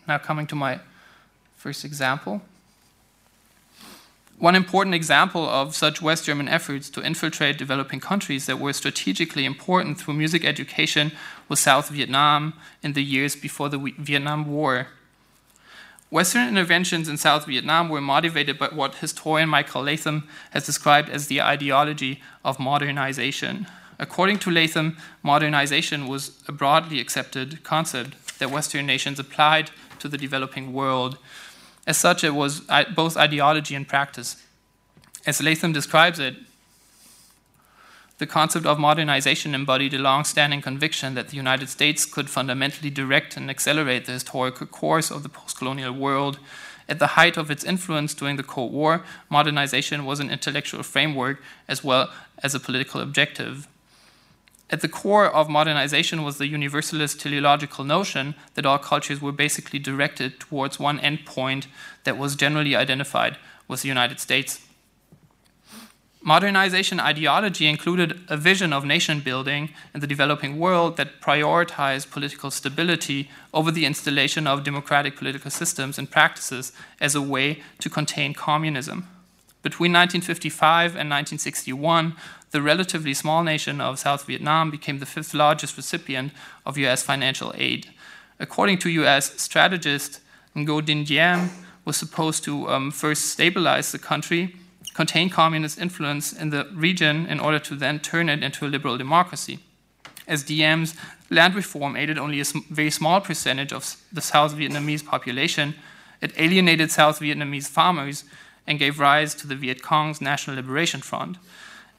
Now, 0.07 0.19
coming 0.19 0.47
to 0.47 0.55
my 0.55 0.79
first 1.57 1.85
example. 1.85 2.43
One 4.43 4.57
important 4.57 4.97
example 4.97 5.49
of 5.49 5.77
such 5.77 6.03
West 6.03 6.25
German 6.25 6.49
efforts 6.49 6.91
to 6.91 7.01
infiltrate 7.01 7.59
developing 7.59 8.01
countries 8.01 8.47
that 8.47 8.59
were 8.59 8.73
strategically 8.73 9.45
important 9.45 10.01
through 10.01 10.15
music 10.15 10.45
education 10.45 11.13
was 11.53 11.61
South 11.61 11.91
Vietnam 11.91 12.55
in 12.83 12.95
the 12.95 13.05
years 13.05 13.37
before 13.37 13.69
the 13.69 13.79
Vietnam 13.99 14.47
War. 14.47 14.87
Western 16.09 16.49
interventions 16.49 17.11
in 17.11 17.19
South 17.19 17.45
Vietnam 17.45 17.91
were 17.91 18.01
motivated 18.01 18.59
by 18.59 18.69
what 18.69 18.95
historian 18.97 19.51
Michael 19.51 19.83
Latham 19.83 20.27
has 20.53 20.65
described 20.65 21.11
as 21.11 21.27
the 21.27 21.43
ideology 21.43 22.23
of 22.43 22.59
modernization. 22.59 23.67
According 23.99 24.39
to 24.39 24.51
Latham, 24.51 24.97
modernization 25.23 26.09
was 26.09 26.43
a 26.49 26.53
broadly 26.53 26.99
accepted 27.01 27.63
concept 27.65 28.39
that 28.39 28.51
Western 28.51 28.87
nations 28.87 29.19
applied 29.19 29.71
to 29.99 30.09
the 30.09 30.17
developing 30.17 30.73
world 30.73 31.19
as 31.87 31.99
such, 31.99 32.25
it 32.25 32.35
was 32.35 32.63
uh, 32.71 32.85
both 32.95 33.17
ideology 33.17 33.75
and 33.75 33.87
practice. 33.87 34.43
As 35.27 35.43
Latham 35.43 35.73
describes 35.73 36.19
it, 36.19 36.37
the 38.19 38.27
concept 38.27 38.67
of 38.67 38.79
modernization 38.79 39.55
embodied 39.55 39.95
a 39.95 39.99
long 39.99 40.25
standing 40.25 40.63
conviction 40.63 41.15
that 41.15 41.29
the 41.29 41.37
United 41.37 41.69
States 41.69 42.05
could 42.05 42.31
fundamentally 42.31 42.91
direct 42.91 43.37
and 43.37 43.51
accelerate 43.51 44.05
the 44.05 44.13
historical 44.13 44.67
course 44.67 45.11
of 45.11 45.23
the 45.23 45.29
post 45.29 45.59
colonial 45.59 45.93
world. 45.93 46.39
At 46.89 46.99
the 46.99 47.09
height 47.19 47.37
of 47.37 47.51
its 47.51 47.65
influence 47.65 48.15
during 48.15 48.37
the 48.37 48.43
Cold 48.43 48.73
War, 48.73 49.03
modernization 49.31 50.05
was 50.05 50.21
an 50.21 50.31
intellectual 50.31 50.83
framework 50.83 51.43
as 51.67 51.83
well 51.83 52.11
as 52.43 52.55
a 52.55 52.61
political 52.61 53.01
objective. 53.01 53.67
At 54.71 54.81
the 54.81 54.89
core 54.89 55.27
of 55.27 55.51
modernization 55.51 56.23
was 56.23 56.39
the 56.39 56.47
universalist 56.47 57.21
teleological 57.21 57.85
notion 57.85 58.35
that 58.55 58.65
all 58.65 58.79
cultures 58.79 59.21
were 59.21 59.33
basically 59.33 59.79
directed 59.79 60.41
towards 60.41 60.79
one 60.79 60.99
endpoint 60.99 61.67
that 62.05 62.17
was 62.17 62.37
generally 62.37 62.75
identified 62.75 63.37
with 63.69 63.83
the 63.83 63.89
United 63.89 64.19
States. 64.19 64.61
Modernization 66.25 67.01
ideology 67.01 67.67
included 67.67 68.21
a 68.29 68.37
vision 68.37 68.73
of 68.73 68.85
nation 68.85 69.19
building 69.19 69.71
in 69.93 70.01
the 70.01 70.07
developing 70.07 70.57
world 70.57 70.97
that 70.97 71.21
prioritized 71.21 72.13
political 72.13 72.49
stability 72.53 73.29
over 73.53 73.73
the 73.73 73.85
installation 73.85 74.47
of 74.47 74.63
democratic 74.63 75.17
political 75.17 75.51
systems 75.51 75.99
and 75.99 76.13
practices 76.13 76.73
as 77.01 77.17
a 77.17 77.21
way 77.21 77.61
to 77.81 77.91
contain 77.91 78.35
communism. 78.35 79.09
Between 79.63 79.93
1955 79.93 80.91
and 80.91 81.11
1961, 81.11 82.15
the 82.53 82.63
relatively 82.63 83.15
small 83.15 83.43
nation 83.43 83.81
of 83.81 83.99
South 83.99 84.25
Vietnam 84.25 84.71
became 84.71 85.01
the 85.01 85.07
fifth 85.07 85.35
largest 85.35 85.77
recipient 85.77 86.33
of 86.65 86.79
US 86.79 87.03
financial 87.03 87.53
aid. 87.57 87.89
According 88.39 88.79
to 88.79 88.91
US 88.91 89.41
strategist 89.43 90.21
Ngo 90.55 90.83
Dinh 90.83 91.05
Diem, 91.05 91.51
was 91.85 91.97
supposed 91.97 92.45
to 92.45 92.69
um, 92.69 92.93
first 92.93 93.27
stabilize 93.27 93.91
the 93.91 93.99
country, 93.99 94.55
contain 94.95 95.31
communist 95.31 95.79
influence 95.79 96.33
in 96.33 96.51
the 96.51 96.69
region 96.75 97.27
in 97.27 97.41
order 97.41 97.59
to 97.59 97.75
then 97.75 97.99
turn 97.99 98.29
it 98.29 98.43
into 98.43 98.67
a 98.67 98.69
liberal 98.69 98.99
democracy. 98.99 99.59
As 100.27 100.43
Diem's 100.43 100.95
land 101.31 101.55
reform 101.55 101.97
aided 101.97 102.19
only 102.19 102.41
a 102.41 102.45
very 102.71 102.91
small 102.91 103.21
percentage 103.21 103.73
of 103.73 103.97
the 104.13 104.21
South 104.21 104.55
Vietnamese 104.55 105.05
population, 105.05 105.75
it 106.21 106.33
alienated 106.37 106.91
South 106.91 107.21
Vietnamese 107.21 107.69
farmers 107.69 108.25
and 108.67 108.79
gave 108.79 109.01
rise 109.01 109.35
to 109.35 109.47
the 109.47 109.57
Viet 109.57 109.83
Cong's 109.83 110.21
National 110.21 110.57
Liberation 110.57 111.01
Front. 111.01 111.39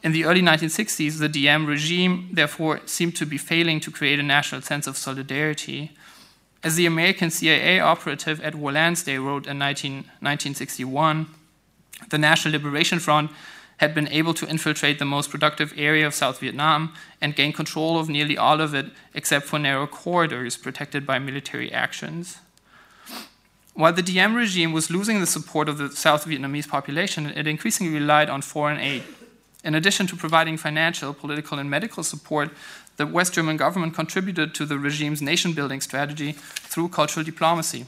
In 0.01 0.11
the 0.11 0.25
early 0.25 0.41
1960s, 0.41 1.19
the 1.19 1.29
Diem 1.29 1.65
regime, 1.65 2.29
therefore, 2.31 2.81
seemed 2.85 3.15
to 3.17 3.25
be 3.25 3.37
failing 3.37 3.79
to 3.81 3.91
create 3.91 4.19
a 4.19 4.23
national 4.23 4.61
sense 4.61 4.87
of 4.87 4.97
solidarity. 4.97 5.91
As 6.63 6.75
the 6.75 6.85
American 6.85 7.29
CIA 7.29 7.79
operative 7.79 8.39
Edward 8.43 8.75
Lansday 8.75 9.17
wrote 9.17 9.47
in 9.47 9.57
19, 9.57 9.93
1961, 9.93 11.27
the 12.09 12.17
National 12.17 12.53
Liberation 12.53 12.99
Front 12.99 13.31
had 13.77 13.95
been 13.95 14.07
able 14.09 14.33
to 14.35 14.47
infiltrate 14.47 14.99
the 14.99 15.05
most 15.05 15.29
productive 15.29 15.73
area 15.75 16.05
of 16.05 16.13
South 16.13 16.39
Vietnam 16.39 16.93
and 17.19 17.35
gain 17.35 17.51
control 17.51 17.99
of 17.99 18.07
nearly 18.07 18.37
all 18.37 18.61
of 18.61 18.73
it, 18.73 18.87
except 19.13 19.45
for 19.45 19.59
narrow 19.59 19.87
corridors 19.87 20.57
protected 20.57 21.05
by 21.05 21.19
military 21.19 21.71
actions. 21.71 22.37
While 23.73 23.93
the 23.93 24.03
Diem 24.03 24.35
regime 24.35 24.71
was 24.71 24.91
losing 24.91 25.19
the 25.19 25.25
support 25.25 25.67
of 25.67 25.79
the 25.79 25.91
South 25.91 26.25
Vietnamese 26.25 26.67
population, 26.67 27.25
it 27.35 27.47
increasingly 27.47 27.93
relied 27.93 28.29
on 28.29 28.43
foreign 28.43 28.79
aid. 28.79 29.03
In 29.63 29.73
addition 29.73 30.05
to 30.07 30.15
providing 30.15 30.57
financial, 30.57 31.13
political, 31.13 31.57
and 31.57 31.69
medical 31.69 32.03
support, 32.03 32.51
the 32.97 33.07
West 33.07 33.33
German 33.33 33.57
government 33.57 33.95
contributed 33.95 34.53
to 34.55 34.65
the 34.65 34.77
regime's 34.77 35.21
nation 35.21 35.53
building 35.53 35.81
strategy 35.81 36.33
through 36.33 36.89
cultural 36.89 37.23
diplomacy. 37.23 37.85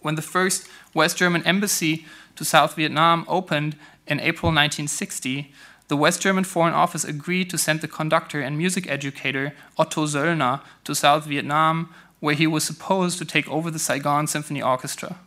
When 0.00 0.16
the 0.16 0.22
first 0.22 0.68
West 0.92 1.16
German 1.16 1.42
embassy 1.46 2.04
to 2.36 2.44
South 2.44 2.74
Vietnam 2.74 3.24
opened 3.28 3.76
in 4.06 4.20
April 4.20 4.52
1960, 4.52 5.52
the 5.88 5.96
West 5.96 6.20
German 6.20 6.44
Foreign 6.44 6.74
Office 6.74 7.04
agreed 7.04 7.50
to 7.50 7.58
send 7.58 7.80
the 7.80 7.88
conductor 7.88 8.40
and 8.40 8.58
music 8.58 8.88
educator 8.90 9.54
Otto 9.78 10.06
Söllner 10.06 10.60
to 10.84 10.94
South 10.94 11.26
Vietnam, 11.26 11.92
where 12.20 12.34
he 12.34 12.46
was 12.46 12.64
supposed 12.64 13.18
to 13.18 13.24
take 13.24 13.48
over 13.48 13.70
the 13.70 13.78
Saigon 13.78 14.26
Symphony 14.26 14.62
Orchestra. 14.62 15.18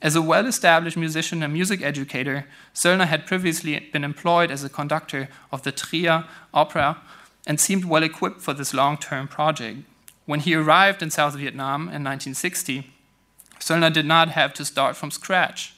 As 0.00 0.16
a 0.16 0.22
well 0.22 0.46
established 0.46 0.96
musician 0.96 1.42
and 1.42 1.52
music 1.52 1.82
educator, 1.82 2.46
Söllner 2.74 3.06
had 3.06 3.26
previously 3.26 3.78
been 3.92 4.04
employed 4.04 4.50
as 4.50 4.64
a 4.64 4.68
conductor 4.68 5.28
of 5.52 5.62
the 5.62 5.72
Trier 5.72 6.24
Opera 6.52 7.00
and 7.46 7.60
seemed 7.60 7.84
well 7.84 8.02
equipped 8.02 8.40
for 8.40 8.52
this 8.52 8.74
long 8.74 8.96
term 8.96 9.28
project. 9.28 9.80
When 10.26 10.40
he 10.40 10.54
arrived 10.54 11.02
in 11.02 11.10
South 11.10 11.36
Vietnam 11.36 11.82
in 11.82 12.04
1960, 12.04 12.90
Söllner 13.58 13.92
did 13.92 14.06
not 14.06 14.30
have 14.30 14.52
to 14.54 14.64
start 14.64 14.96
from 14.96 15.10
scratch. 15.10 15.71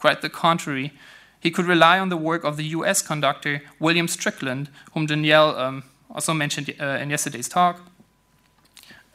Quite 0.00 0.22
the 0.22 0.28
contrary, 0.28 0.92
he 1.38 1.50
could 1.50 1.66
rely 1.66 1.98
on 1.98 2.08
the 2.08 2.16
work 2.16 2.42
of 2.42 2.56
the 2.56 2.64
US 2.64 3.02
conductor 3.02 3.62
William 3.78 4.08
Strickland, 4.08 4.68
whom 4.92 5.06
Danielle 5.06 5.56
um, 5.56 5.84
also 6.10 6.34
mentioned 6.34 6.74
uh, 6.80 6.98
in 7.00 7.10
yesterday's 7.10 7.48
talk, 7.48 7.80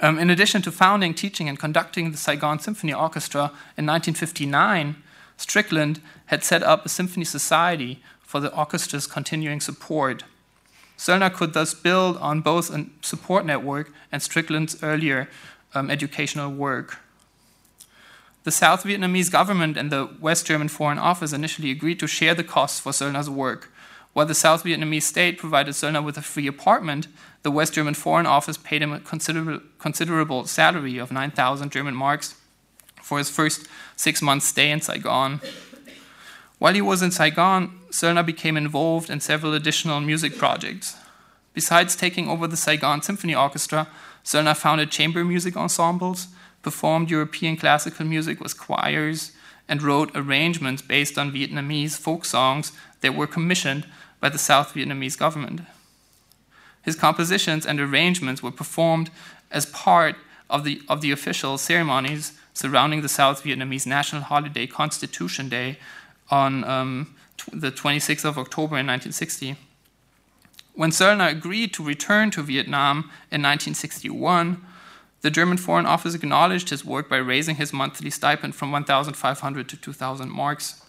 um, 0.01 0.19
in 0.19 0.29
addition 0.29 0.61
to 0.63 0.71
founding, 0.71 1.13
teaching, 1.13 1.47
and 1.47 1.57
conducting 1.57 2.11
the 2.11 2.17
Saigon 2.17 2.59
Symphony 2.59 2.93
Orchestra 2.93 3.45
in 3.77 3.85
1959, 3.85 4.97
Strickland 5.37 6.01
had 6.27 6.43
set 6.43 6.63
up 6.63 6.85
a 6.85 6.89
symphony 6.89 7.25
society 7.25 8.01
for 8.21 8.39
the 8.39 8.49
orchestra's 8.49 9.07
continuing 9.07 9.61
support. 9.61 10.23
Söllner 10.97 11.33
could 11.33 11.53
thus 11.53 11.73
build 11.73 12.17
on 12.17 12.41
both 12.41 12.73
a 12.73 12.87
support 13.01 13.45
network 13.45 13.91
and 14.11 14.21
Strickland's 14.21 14.81
earlier 14.83 15.29
um, 15.73 15.89
educational 15.89 16.51
work. 16.51 16.99
The 18.45 18.51
South 18.51 18.83
Vietnamese 18.83 19.31
government 19.31 19.75
and 19.75 19.91
the 19.91 20.07
West 20.19 20.45
German 20.45 20.67
Foreign 20.67 20.99
Office 20.99 21.33
initially 21.33 21.71
agreed 21.71 21.99
to 21.99 22.07
share 22.07 22.35
the 22.35 22.43
costs 22.43 22.79
for 22.79 22.91
Söllner's 22.91 23.29
work, 23.29 23.71
while 24.15 24.25
the 24.25 24.33
South 24.33 24.63
Vietnamese 24.63 25.01
state 25.01 25.37
provided 25.37 25.73
Söllner 25.73 26.01
with 26.01 26.17
a 26.17 26.21
free 26.21 26.47
apartment, 26.47 27.07
the 27.41 27.51
West 27.51 27.73
German 27.73 27.95
Foreign 27.95 28.25
Office 28.25 28.55
paid 28.55 28.81
him 28.81 28.93
a 28.93 28.99
considerable, 29.01 29.59
considerable 29.77 30.45
salary 30.45 30.97
of 30.99 31.11
9,000 31.11 31.69
German 31.69 31.95
marks 31.95 32.35
for 33.01 33.17
his 33.17 33.29
first 33.29 33.67
six 33.97 34.21
months' 34.21 34.47
stay 34.47 34.71
in 34.71 34.79
Saigon. 34.79 35.41
While 36.59 36.75
he 36.75 36.81
was 36.81 37.01
in 37.01 37.11
Saigon, 37.11 37.77
Söllner 37.89 38.25
became 38.25 38.55
involved 38.55 39.09
in 39.09 39.19
several 39.19 39.53
additional 39.53 39.99
music 39.99 40.37
projects. 40.37 40.95
Besides 41.53 41.95
taking 41.95 42.29
over 42.29 42.47
the 42.47 42.55
Saigon 42.55 43.01
Symphony 43.01 43.35
Orchestra, 43.35 43.89
Söllner 44.23 44.55
founded 44.55 44.91
chamber 44.91 45.25
music 45.25 45.57
ensembles, 45.57 46.27
performed 46.65 47.12
European 47.12 47.55
classical 47.55 48.07
music 48.07 48.39
with 48.39 48.57
choirs, 48.57 49.31
and 49.69 49.84
wrote 49.84 50.10
arrangements 50.15 50.81
based 50.81 51.15
on 51.15 51.31
Vietnamese 51.31 51.95
folk 51.95 52.25
songs 52.25 52.72
that 53.01 53.13
were 53.13 53.27
commissioned 53.27 53.86
by 54.19 54.29
the 54.29 54.39
South 54.39 54.74
Vietnamese 54.74 55.15
government. 55.15 55.62
His 56.81 56.95
compositions 56.95 57.67
and 57.67 57.79
arrangements 57.79 58.41
were 58.41 58.57
performed 58.62 59.12
as 59.51 59.67
part 59.67 60.15
of 60.50 60.63
the, 60.63 60.81
of 60.89 61.01
the 61.01 61.12
official 61.12 61.60
ceremonies 61.60 62.34
surrounding 62.55 63.03
the 63.03 63.15
South 63.19 63.43
Vietnamese 63.43 63.86
national 63.86 64.24
holiday 64.24 64.65
Constitution 64.65 65.48
Day 65.50 65.77
on 66.31 66.63
um, 66.63 67.15
the 67.53 67.72
26th 67.72 68.25
of 68.25 68.39
October 68.39 68.75
in 68.81 68.88
1960. 68.88 69.55
When 70.74 70.89
Söllner 70.89 71.29
agreed 71.29 71.75
to 71.75 71.84
return 71.84 72.31
to 72.31 72.41
Vietnam 72.41 72.98
in 73.31 73.43
1961, 73.43 74.65
the 75.25 75.32
German 75.32 75.58
Foreign 75.58 75.88
Office 75.88 76.13
acknowledged 76.13 76.70
his 76.70 76.86
work 76.86 77.10
by 77.10 77.17
raising 77.17 77.55
his 77.55 77.74
monthly 77.74 78.12
stipend 78.12 78.53
from 78.53 78.72
1,500 78.72 79.67
to 79.67 79.75
2,000 79.75 80.29
marks. 80.29 80.84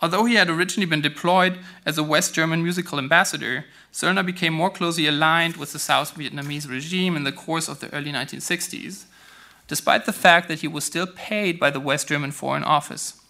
Although 0.00 0.26
he 0.26 0.36
had 0.36 0.48
originally 0.48 0.86
been 0.86 1.00
deployed 1.00 1.58
as 1.84 1.98
a 1.98 2.04
West 2.04 2.34
German 2.34 2.62
musical 2.62 3.00
ambassador, 3.00 3.64
Söllner 3.92 4.24
became 4.24 4.52
more 4.54 4.70
closely 4.70 5.08
aligned 5.08 5.56
with 5.56 5.72
the 5.72 5.80
South 5.80 6.14
Vietnamese 6.16 6.70
regime 6.70 7.16
in 7.16 7.24
the 7.24 7.32
course 7.32 7.68
of 7.68 7.80
the 7.80 7.92
early 7.92 8.12
1960s, 8.12 9.06
despite 9.66 10.06
the 10.06 10.12
fact 10.12 10.46
that 10.46 10.60
he 10.60 10.68
was 10.68 10.84
still 10.84 11.08
paid 11.08 11.58
by 11.58 11.70
the 11.70 11.80
West 11.80 12.06
German 12.06 12.30
Foreign 12.30 12.62
Office. 12.62 13.20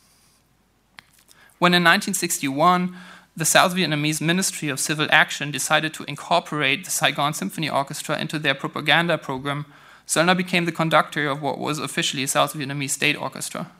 When 1.58 1.72
in 1.72 1.82
1961, 1.84 2.94
the 3.38 3.44
South 3.44 3.74
Vietnamese 3.74 4.20
Ministry 4.20 4.68
of 4.68 4.80
Civil 4.80 5.06
Action 5.10 5.52
decided 5.52 5.94
to 5.94 6.04
incorporate 6.04 6.84
the 6.84 6.90
Saigon 6.90 7.32
Symphony 7.32 7.70
Orchestra 7.70 8.18
into 8.18 8.36
their 8.36 8.54
propaganda 8.54 9.16
program, 9.16 9.64
Söllner 10.08 10.36
became 10.36 10.64
the 10.64 10.72
conductor 10.72 11.28
of 11.28 11.40
what 11.40 11.58
was 11.58 11.78
officially 11.78 12.24
a 12.24 12.28
South 12.28 12.54
Vietnamese 12.54 12.90
state 12.90 13.14
orchestra. 13.14 13.70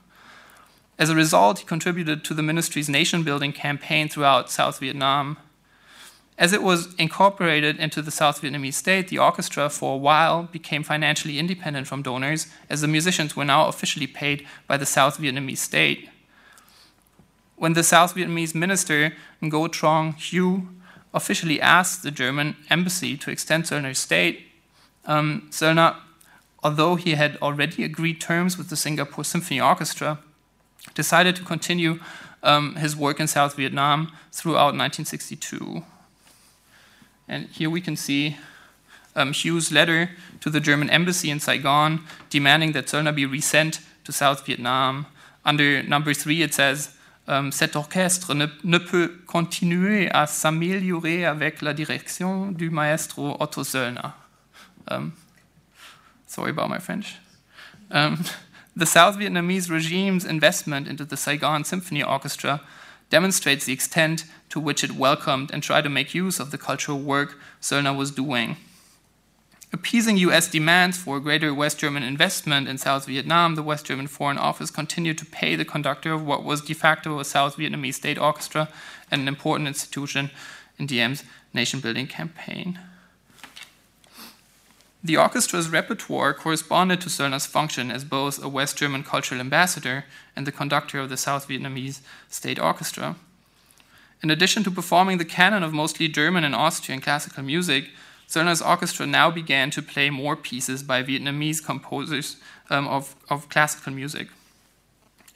As 0.97 1.09
a 1.09 1.15
result, 1.15 1.59
he 1.59 1.65
contributed 1.65 2.23
to 2.23 2.33
the 2.33 2.43
ministry's 2.43 2.87
nation 2.87 3.23
building 3.23 3.51
campaign 3.51 4.07
throughout 4.07 4.49
South 4.49 4.79
Vietnam. 4.79 5.37
As 6.37 6.53
it 6.53 6.63
was 6.63 6.93
incorporated 6.95 7.79
into 7.79 8.01
the 8.01 8.11
South 8.11 8.41
Vietnamese 8.41 8.75
state, 8.75 9.09
the 9.09 9.19
orchestra 9.19 9.69
for 9.69 9.95
a 9.95 9.97
while 9.97 10.43
became 10.43 10.83
financially 10.83 11.37
independent 11.37 11.85
from 11.85 12.01
donors, 12.01 12.47
as 12.69 12.79
the 12.79 12.87
musicians 12.87 13.35
were 13.35 13.43
now 13.43 13.67
officially 13.67 14.07
paid 14.07 14.47
by 14.67 14.77
the 14.77 14.85
South 14.85 15.19
Vietnamese 15.19 15.57
state 15.57 16.09
when 17.59 17.73
the 17.73 17.83
South 17.83 18.15
Vietnamese 18.15 18.55
minister 18.55 19.13
Ngo 19.43 19.71
Trong 19.71 20.13
Hue 20.13 20.67
officially 21.13 21.59
asked 21.61 22.03
the 22.03 22.11
German 22.11 22.55
embassy 22.69 23.17
to 23.17 23.29
extend 23.29 23.65
Söllner's 23.65 23.99
stay, 23.99 24.45
um, 25.05 25.49
although 26.63 26.95
he 26.95 27.11
had 27.11 27.37
already 27.41 27.83
agreed 27.83 28.21
terms 28.21 28.57
with 28.57 28.69
the 28.69 28.75
Singapore 28.75 29.25
Symphony 29.25 29.59
Orchestra, 29.59 30.19
decided 30.93 31.35
to 31.35 31.43
continue 31.43 31.99
um, 32.43 32.75
his 32.75 32.95
work 32.95 33.19
in 33.19 33.27
South 33.27 33.55
Vietnam 33.55 34.13
throughout 34.31 34.73
1962. 34.73 35.83
And 37.27 37.47
here 37.47 37.69
we 37.69 37.81
can 37.81 37.97
see 37.97 38.37
um, 39.15 39.33
letter 39.71 40.11
to 40.39 40.49
the 40.49 40.61
German 40.61 40.89
embassy 40.89 41.29
in 41.29 41.41
Saigon 41.41 42.05
demanding 42.29 42.71
that 42.71 42.85
Söllner 42.85 43.13
be 43.13 43.25
resent 43.25 43.81
to 44.05 44.13
South 44.13 44.45
Vietnam. 44.45 45.07
Under 45.43 45.83
number 45.83 46.13
three, 46.13 46.41
it 46.41 46.53
says, 46.53 46.95
cet 47.51 47.75
orchestre 47.75 48.33
ne, 48.33 48.47
ne, 48.63 48.77
peut 48.77 49.21
continuer 49.27 50.09
à 50.11 50.25
s'améliorer 50.25 51.25
avec 51.25 51.61
la 51.61 51.73
direction 51.73 52.51
du 52.51 52.69
maestro 52.69 53.37
Otto 53.39 53.63
Söllner. 53.63 54.13
Um, 54.89 55.13
sorry 56.27 56.49
about 56.49 56.69
my 56.69 56.79
French. 56.79 57.17
Um, 57.91 58.23
the 58.75 58.85
South 58.85 59.17
Vietnamese 59.17 59.69
regime's 59.69 60.25
investment 60.25 60.87
into 60.87 61.05
the 61.05 61.17
Saigon 61.17 61.63
Symphony 61.63 62.03
Orchestra 62.03 62.61
demonstrates 63.09 63.65
the 63.65 63.73
extent 63.73 64.25
to 64.49 64.59
which 64.59 64.83
it 64.83 64.91
welcomed 64.91 65.51
and 65.51 65.61
tried 65.61 65.83
to 65.83 65.89
make 65.89 66.13
use 66.15 66.39
of 66.39 66.51
the 66.51 66.57
cultural 66.57 66.99
work 66.99 67.37
Söllner 67.61 67.95
was 67.95 68.11
doing. 68.11 68.57
Appeasing 69.71 70.17
US 70.17 70.47
demands 70.47 70.97
for 70.97 71.19
greater 71.19 71.53
West 71.53 71.79
German 71.79 72.01
investment 72.01 72.67
in 72.67 72.79
South 72.79 73.05
Vietnam, 73.05 73.53
the 73.53 73.61
West 73.61 73.85
German 73.85 74.07
Foreign 74.07 74.39
Office 74.39 74.71
continued 74.71 75.17
to 75.19 75.25
pay 75.25 75.55
the 75.55 75.65
conductor 75.65 76.11
of 76.11 76.25
what 76.25 76.43
was 76.43 76.61
de 76.61 76.73
facto 76.73 77.19
a 77.19 77.25
South 77.25 77.57
Vietnamese 77.57 77.93
state 77.93 78.17
orchestra 78.17 78.69
and 79.11 79.21
an 79.21 79.27
important 79.27 79.67
institution 79.67 80.31
in 80.79 80.87
Diem's 80.87 81.23
nation 81.53 81.79
building 81.79 82.07
campaign. 82.07 82.79
The 85.03 85.17
orchestra's 85.17 85.69
repertoire 85.69 86.33
corresponded 86.33 86.99
to 87.01 87.09
Söllner's 87.09 87.45
function 87.45 87.91
as 87.91 88.03
both 88.03 88.43
a 88.43 88.49
West 88.49 88.75
German 88.77 89.03
cultural 89.03 89.39
ambassador 89.39 90.05
and 90.35 90.47
the 90.47 90.51
conductor 90.51 90.99
of 90.99 91.09
the 91.09 91.15
South 91.15 91.47
Vietnamese 91.47 92.01
state 92.27 92.59
orchestra. 92.59 93.15
In 94.21 94.31
addition 94.31 94.63
to 94.63 94.71
performing 94.71 95.17
the 95.17 95.25
canon 95.25 95.63
of 95.63 95.73
mostly 95.73 96.07
German 96.09 96.43
and 96.43 96.53
Austrian 96.53 96.99
classical 96.99 97.43
music, 97.43 97.91
Söllner's 98.29 98.61
orchestra 98.61 99.07
now 99.07 99.31
began 99.31 99.71
to 99.71 99.81
play 99.81 100.11
more 100.11 100.35
pieces 100.35 100.83
by 100.83 101.01
Vietnamese 101.01 101.65
composers 101.65 102.37
um, 102.69 102.87
of, 102.87 103.15
of 103.27 103.49
classical 103.49 103.91
music. 103.91 104.27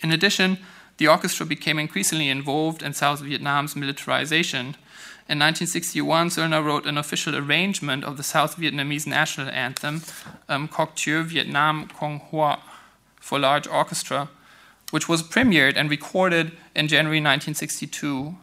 In 0.02 0.12
addition, 0.12 0.60
the 0.98 1.08
orchestra 1.08 1.44
became 1.44 1.80
increasingly 1.80 2.30
involved 2.30 2.84
in 2.84 2.94
South 2.94 3.22
Vietnam's 3.22 3.76
militarization. 3.76 4.76
In 5.28 5.40
1961, 5.40 6.30
Söllner 6.30 6.64
wrote 6.64 6.86
an 6.86 7.00
official 7.00 7.36
arrangement 7.36 8.04
of 8.04 8.18
the 8.18 8.24
South 8.24 8.58
Vietnamese 8.58 9.08
national 9.08 9.50
anthem, 9.50 10.04
um, 10.48 10.68
Coc 10.68 10.96
Thieu 10.96 11.24
Vietnam 11.24 11.88
Cong 11.88 12.20
Hoa, 12.20 12.60
for 13.20 13.40
large 13.40 13.66
orchestra, 13.66 14.30
which 14.92 15.10
was 15.10 15.24
premiered 15.24 15.76
and 15.76 15.90
recorded 15.90 16.52
in 16.76 16.88
January 16.88 17.18
1962 17.18 18.36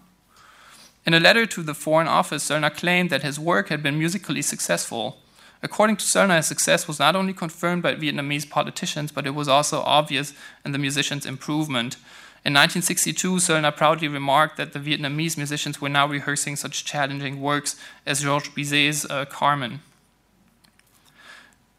in 1.07 1.15
a 1.15 1.21
letter 1.21 1.47
to 1.47 1.63
the 1.63 1.75
Foreign 1.75 2.09
Office, 2.09 2.49
Söllner 2.49 2.75
claimed 2.75 3.11
that 3.11 3.23
his 3.23 3.41
work 3.41 3.69
had 3.69 3.83
been 3.83 3.99
musically 3.99 4.43
successful. 4.43 5.19
According 5.63 5.97
to 5.97 6.05
Söllner, 6.05 6.37
his 6.37 6.47
success 6.47 6.87
was 6.87 6.99
not 6.99 7.17
only 7.17 7.33
confirmed 7.33 7.83
by 7.83 7.95
Vietnamese 7.95 8.49
politicians, 8.49 9.13
but 9.13 9.27
it 9.27 9.35
was 9.35 9.49
also 9.49 9.81
obvious 9.81 10.35
in 10.65 10.73
the 10.73 10.79
musicians' 10.79 11.27
improvement. 11.27 11.97
In 12.43 12.55
1962, 12.55 13.37
Söllner 13.37 13.77
proudly 13.77 14.09
remarked 14.09 14.57
that 14.57 14.73
the 14.73 14.79
Vietnamese 14.79 15.37
musicians 15.37 15.81
were 15.81 15.91
now 15.91 16.07
rehearsing 16.07 16.57
such 16.57 16.85
challenging 16.85 17.41
works 17.41 17.77
as 18.07 18.23
Georges 18.23 18.53
Bizet's 18.55 19.05
uh, 19.11 19.27
Carmen. 19.27 19.81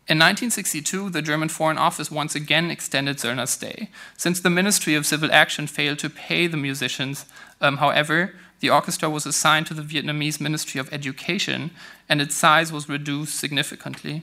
In 0.08 0.18
1962, 0.18 1.10
the 1.10 1.22
German 1.22 1.50
Foreign 1.50 1.78
Office 1.78 2.12
once 2.12 2.36
again 2.36 2.70
extended 2.70 3.18
Söllner's 3.18 3.52
stay. 3.52 3.90
Since 4.18 4.42
the 4.42 4.50
Ministry 4.50 4.94
of 4.94 5.06
Civil 5.06 5.32
Action 5.32 5.68
failed 5.68 6.00
to 6.00 6.10
pay 6.10 6.48
the 6.48 6.58
musicians, 6.58 7.26
um, 7.62 7.78
however, 7.78 8.34
the 8.62 8.70
orchestra 8.70 9.10
was 9.10 9.26
assigned 9.26 9.66
to 9.68 9.74
the 9.74 9.82
Vietnamese 9.82 10.40
Ministry 10.40 10.80
of 10.80 10.92
Education, 10.94 11.72
and 12.08 12.22
its 12.22 12.36
size 12.36 12.72
was 12.72 12.88
reduced 12.88 13.36
significantly. 13.36 14.22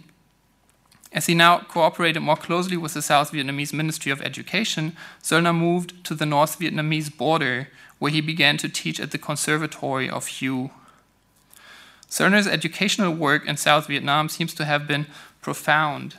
As 1.13 1.27
he 1.27 1.35
now 1.35 1.59
cooperated 1.61 2.23
more 2.23 2.37
closely 2.37 2.77
with 2.77 2.95
the 2.95 3.03
South 3.03 3.33
Vietnamese 3.33 3.73
Ministry 3.73 4.13
of 4.13 4.23
Education, 4.23 4.97
Söllner 5.23 5.57
moved 5.57 6.05
to 6.05 6.15
the 6.15 6.27
North 6.27 6.59
Vietnamese 6.59 7.15
border, 7.15 7.69
where 7.99 8.13
he 8.13 8.21
began 8.21 8.57
to 8.59 8.69
teach 8.69 9.01
at 9.01 9.11
the 9.11 9.19
Conservatory 9.19 10.09
of 10.09 10.27
Hue. 10.27 10.71
Söllner's 12.09 12.47
educational 12.47 13.13
work 13.13 13.47
in 13.47 13.57
South 13.57 13.89
Vietnam 13.89 14.29
seems 14.29 14.55
to 14.55 14.65
have 14.65 14.87
been 14.87 15.07
profound. 15.43 16.17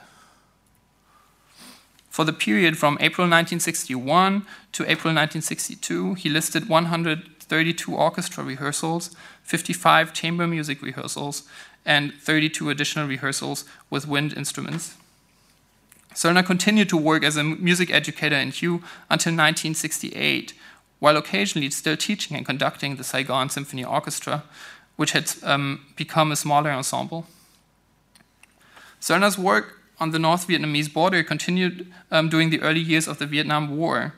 For 2.10 2.26
the 2.26 2.34
period 2.34 2.78
from 2.78 2.98
April 3.00 3.26
1961 3.26 4.46
to 4.74 4.84
April 4.84 5.14
1962, 5.14 6.16
he 6.16 6.30
listed 6.30 6.68
100 6.68 7.39
32 7.50 7.94
orchestra 7.96 8.44
rehearsals, 8.44 9.16
55 9.44 10.14
chamber 10.14 10.48
music 10.48 10.82
rehearsals, 10.82 11.44
and 11.86 12.14
32 12.14 12.70
additional 12.70 13.08
rehearsals 13.08 13.66
with 13.90 14.08
wind 14.08 14.34
instruments. 14.34 14.96
Söllner 16.14 16.46
continued 16.46 16.90
to 16.90 16.98
work 16.98 17.24
as 17.24 17.38
a 17.38 17.44
music 17.44 17.92
educator 17.92 18.36
in 18.36 18.52
Hue 18.52 18.84
until 19.10 19.34
1968, 19.34 20.54
while 21.00 21.18
occasionally 21.18 21.70
still 21.70 21.98
teaching 21.98 22.36
and 22.36 22.46
conducting 22.46 22.96
the 22.96 23.04
Saigon 23.04 23.50
Symphony 23.50 23.84
Orchestra, 23.84 24.44
which 24.96 25.12
had 25.12 25.32
um, 25.44 25.86
become 25.96 26.32
a 26.32 26.36
smaller 26.36 26.72
ensemble. 26.72 27.26
Söllner's 29.00 29.38
work 29.38 29.80
on 30.00 30.12
the 30.12 30.20
North 30.20 30.48
Vietnamese 30.48 30.92
border 30.92 31.24
continued 31.24 31.92
um, 32.12 32.30
during 32.30 32.50
the 32.50 32.62
early 32.62 32.80
years 32.80 33.08
of 33.08 33.18
the 33.18 33.26
Vietnam 33.26 33.78
War. 33.78 34.14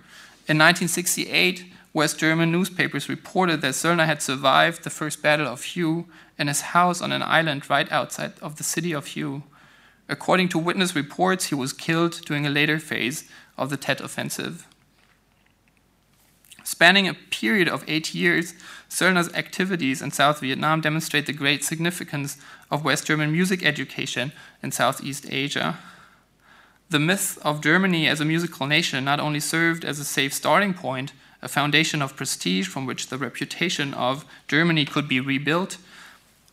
In 0.48 0.58
1968, 0.58 1.71
West 1.94 2.20
German 2.20 2.52
newspapers 2.52 3.10
reported 3.10 3.62
that 3.62 3.74
Söllner 3.74 4.06
had 4.06 4.22
survived 4.22 4.84
the 4.84 4.90
First 4.90 5.22
Battle 5.22 5.48
of 5.48 5.64
Hue 5.64 6.08
in 6.40 6.48
his 6.48 6.62
house 6.62 7.02
on 7.02 7.12
an 7.12 7.22
island 7.22 7.70
right 7.70 7.92
outside 7.92 8.34
of 8.42 8.56
the 8.56 8.64
city 8.64 8.94
of 8.94 9.08
Hue. 9.08 9.44
According 10.08 10.50
to 10.50 10.58
witness 10.58 10.96
reports, 10.96 11.46
he 11.46 11.56
was 11.56 11.74
killed 11.74 12.22
during 12.26 12.46
a 12.46 12.50
later 12.50 12.80
phase 12.80 13.30
of 13.58 13.70
the 13.70 13.78
Tet 13.78 14.00
Offensive. 14.00 14.68
Spanning 16.64 17.08
a 17.08 17.14
period 17.14 17.68
of 17.68 17.84
eight 17.88 18.14
years, 18.14 18.54
Söllner's 18.90 19.34
activities 19.34 20.02
in 20.02 20.12
South 20.12 20.40
Vietnam 20.40 20.80
demonstrate 20.80 21.26
the 21.26 21.34
great 21.34 21.64
significance 21.64 22.38
of 22.70 22.86
West 22.86 23.08
German 23.08 23.32
music 23.32 23.66
education 23.66 24.32
in 24.64 24.72
Southeast 24.72 25.26
Asia. 25.30 25.80
The 26.90 27.00
myth 27.00 27.38
of 27.42 27.62
Germany 27.62 28.08
as 28.08 28.22
a 28.22 28.26
musical 28.26 28.68
nation 28.68 29.04
not 29.04 29.20
only 29.20 29.40
served 29.40 29.84
as 29.84 30.00
a 30.00 30.06
safe 30.06 30.34
starting 30.34 30.74
point 30.74 31.14
a 31.42 31.48
foundation 31.48 32.02
of 32.02 32.16
prestige 32.16 32.68
from 32.68 32.86
which 32.86 33.08
the 33.08 33.18
reputation 33.18 33.94
of 33.94 34.26
Germany 34.48 34.86
could 34.86 35.08
be 35.08 35.20
rebuilt, 35.20 35.78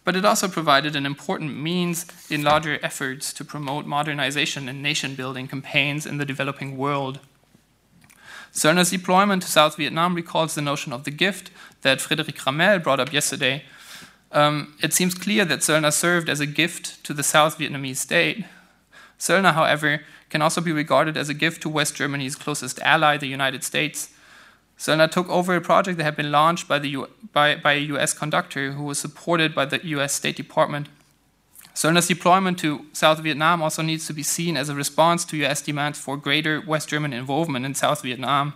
but 0.05 0.17
it 0.17 0.25
also 0.25 0.49
provided 0.49 0.97
an 0.97 1.05
important 1.05 1.55
means 1.55 2.07
in 2.31 2.43
larger 2.43 2.79
efforts 2.83 3.33
to 3.35 3.45
promote 3.45 3.85
modernization 3.85 4.69
and 4.69 4.83
nation 4.83 5.15
building 5.15 5.47
campaigns 5.47 6.07
in 6.07 6.17
the 6.17 6.25
developing 6.25 6.79
world. 6.79 7.21
Söllner's 8.53 8.91
deployment 8.91 9.43
to 9.43 9.49
South 9.49 9.77
Vietnam 9.77 10.15
recalls 10.15 10.55
the 10.55 10.63
notion 10.63 10.93
of 10.93 11.05
the 11.05 11.11
gift 11.11 11.51
that 11.83 11.99
Frédéric 11.99 12.45
Ramel 12.47 12.79
brought 12.79 13.01
up 13.01 13.13
yesterday. 13.13 13.65
um, 14.33 14.75
it 14.83 14.93
seems 14.93 15.15
clear 15.15 15.45
that 15.45 15.61
Söllner 15.61 15.93
served 15.93 16.29
as 16.29 16.41
a 16.41 16.47
gift 16.47 17.03
to 17.05 17.15
the 17.15 17.23
South 17.23 17.59
Vietnamese 17.59 17.97
state. 17.97 18.45
Söllner, 19.19 19.55
however, 19.55 20.03
can 20.31 20.43
also 20.43 20.61
be 20.61 20.73
regarded 20.73 21.17
as 21.17 21.29
a 21.29 21.35
gift 21.35 21.63
to 21.63 21.69
West 21.69 21.97
Germany's 21.97 22.37
closest 22.37 22.79
ally, 22.81 23.17
the 23.17 23.27
United 23.27 23.65
States. 23.65 24.11
Söllner 24.79 25.11
took 25.11 25.29
over 25.29 25.57
a 25.57 25.61
project 25.61 25.99
that 25.99 26.05
had 26.05 26.17
been 26.17 26.31
launched 26.31 26.69
by, 26.69 26.79
the 26.79 26.89
U- 26.89 27.09
by, 27.33 27.57
by 27.57 27.73
a 27.73 27.81
US 27.95 28.15
conductor 28.15 28.73
who 28.73 28.85
was 28.85 28.99
supported 28.99 29.55
by 29.55 29.65
the 29.65 29.85
US 29.87 30.13
State 30.13 30.37
Department. 30.37 30.89
Söllner's 31.75 32.07
deployment 32.07 32.59
to 32.61 32.87
South 32.93 33.19
Vietnam 33.21 33.61
also 33.61 33.83
needs 33.83 34.07
to 34.07 34.13
be 34.13 34.23
seen 34.23 34.57
as 34.57 34.69
a 34.69 34.75
response 34.75 35.25
to 35.27 35.45
US 35.45 35.63
demands 35.63 35.99
for 35.99 36.17
greater 36.17 36.61
West 36.61 36.89
German 36.89 37.13
involvement 37.13 37.67
in 37.67 37.75
South 37.75 38.03
Vietnam. 38.03 38.55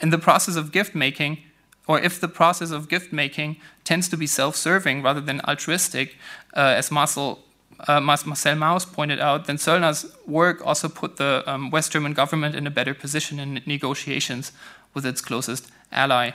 In 0.00 0.10
the 0.10 0.18
process 0.18 0.56
of 0.56 0.72
gift 0.72 0.94
making, 0.94 1.38
or 1.86 2.00
if 2.00 2.20
the 2.20 2.28
process 2.28 2.70
of 2.72 2.88
gift 2.88 3.12
making 3.12 3.56
tends 3.84 4.08
to 4.08 4.16
be 4.16 4.26
self 4.26 4.56
serving 4.56 5.02
rather 5.02 5.20
than 5.20 5.40
altruistic, 5.42 6.16
uh, 6.56 6.74
as 6.76 6.90
Marcel, 6.90 7.38
uh, 7.86 8.00
Marcel 8.00 8.56
Mauss 8.56 8.84
pointed 8.84 9.20
out, 9.20 9.46
then 9.46 9.56
Söllner's 9.56 10.06
work 10.26 10.64
also 10.66 10.88
put 10.88 11.16
the 11.16 11.44
um, 11.46 11.70
West 11.70 11.92
German 11.92 12.14
government 12.14 12.56
in 12.56 12.66
a 12.66 12.70
better 12.70 12.94
position 12.94 13.38
in 13.38 13.62
negotiations 13.66 14.52
with 14.94 15.04
its 15.04 15.20
closest 15.20 15.70
ally. 15.92 16.30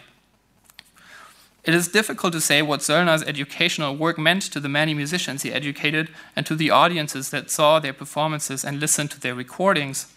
It 1.64 1.74
is 1.74 1.88
difficult 1.88 2.34
to 2.34 2.42
say 2.42 2.62
what 2.62 2.80
Söllner's 2.80 3.24
educational 3.24 3.96
work 3.96 4.18
meant 4.18 4.44
to 4.44 4.60
the 4.60 4.70
many 4.70 4.94
musicians 4.94 5.44
he 5.44 5.52
educated 5.52 6.10
and 6.36 6.46
to 6.46 6.56
the 6.56 6.70
audiences 6.70 7.30
that 7.32 7.52
saw 7.52 7.80
their 7.80 7.94
performances 7.94 8.64
and 8.64 8.80
listened 8.80 9.12
to 9.12 9.20
their 9.20 9.36
recordings. 9.36 10.08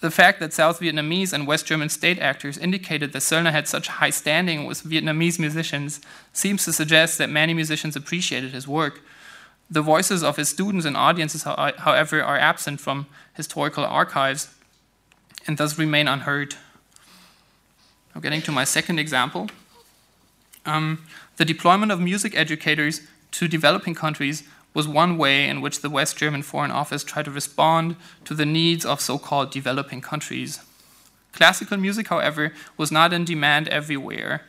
The 0.00 0.10
fact 0.10 0.40
that 0.40 0.52
South 0.52 0.78
Vietnamese 0.78 1.32
and 1.32 1.46
West 1.46 1.66
German 1.66 1.88
state 1.88 2.18
actors 2.18 2.58
indicated 2.58 3.12
that 3.12 3.22
Söllner 3.22 3.50
had 3.50 3.66
such 3.66 3.88
high 3.88 4.10
standing 4.10 4.66
with 4.66 4.82
Vietnamese 4.82 5.38
musicians 5.38 6.00
seems 6.34 6.64
to 6.66 6.72
suggest 6.72 7.16
that 7.16 7.30
many 7.30 7.54
musicians 7.54 7.96
appreciated 7.96 8.52
his 8.52 8.68
work. 8.68 9.00
The 9.70 9.82
voices 9.82 10.22
of 10.22 10.36
his 10.36 10.50
students 10.50 10.84
and 10.84 10.96
audiences, 10.96 11.44
however, 11.44 12.22
are 12.22 12.38
absent 12.38 12.80
from 12.80 13.06
historical 13.34 13.84
archives 13.84 14.54
and 15.46 15.56
thus 15.56 15.78
remain 15.78 16.08
unheard. 16.08 16.56
Now, 18.16 18.20
getting 18.20 18.40
to 18.42 18.50
my 18.50 18.64
second 18.64 18.98
example. 18.98 19.50
Um, 20.64 21.04
the 21.36 21.44
deployment 21.44 21.92
of 21.92 22.00
music 22.00 22.34
educators 22.34 23.02
to 23.32 23.46
developing 23.46 23.94
countries 23.94 24.42
was 24.72 24.88
one 24.88 25.18
way 25.18 25.46
in 25.46 25.60
which 25.60 25.82
the 25.82 25.90
West 25.90 26.16
German 26.16 26.40
Foreign 26.40 26.70
Office 26.70 27.04
tried 27.04 27.26
to 27.26 27.30
respond 27.30 27.94
to 28.24 28.32
the 28.32 28.46
needs 28.46 28.86
of 28.86 29.02
so 29.02 29.18
called 29.18 29.50
developing 29.50 30.00
countries. 30.00 30.60
Classical 31.34 31.76
music, 31.76 32.08
however, 32.08 32.54
was 32.78 32.90
not 32.90 33.12
in 33.12 33.26
demand 33.26 33.68
everywhere. 33.68 34.46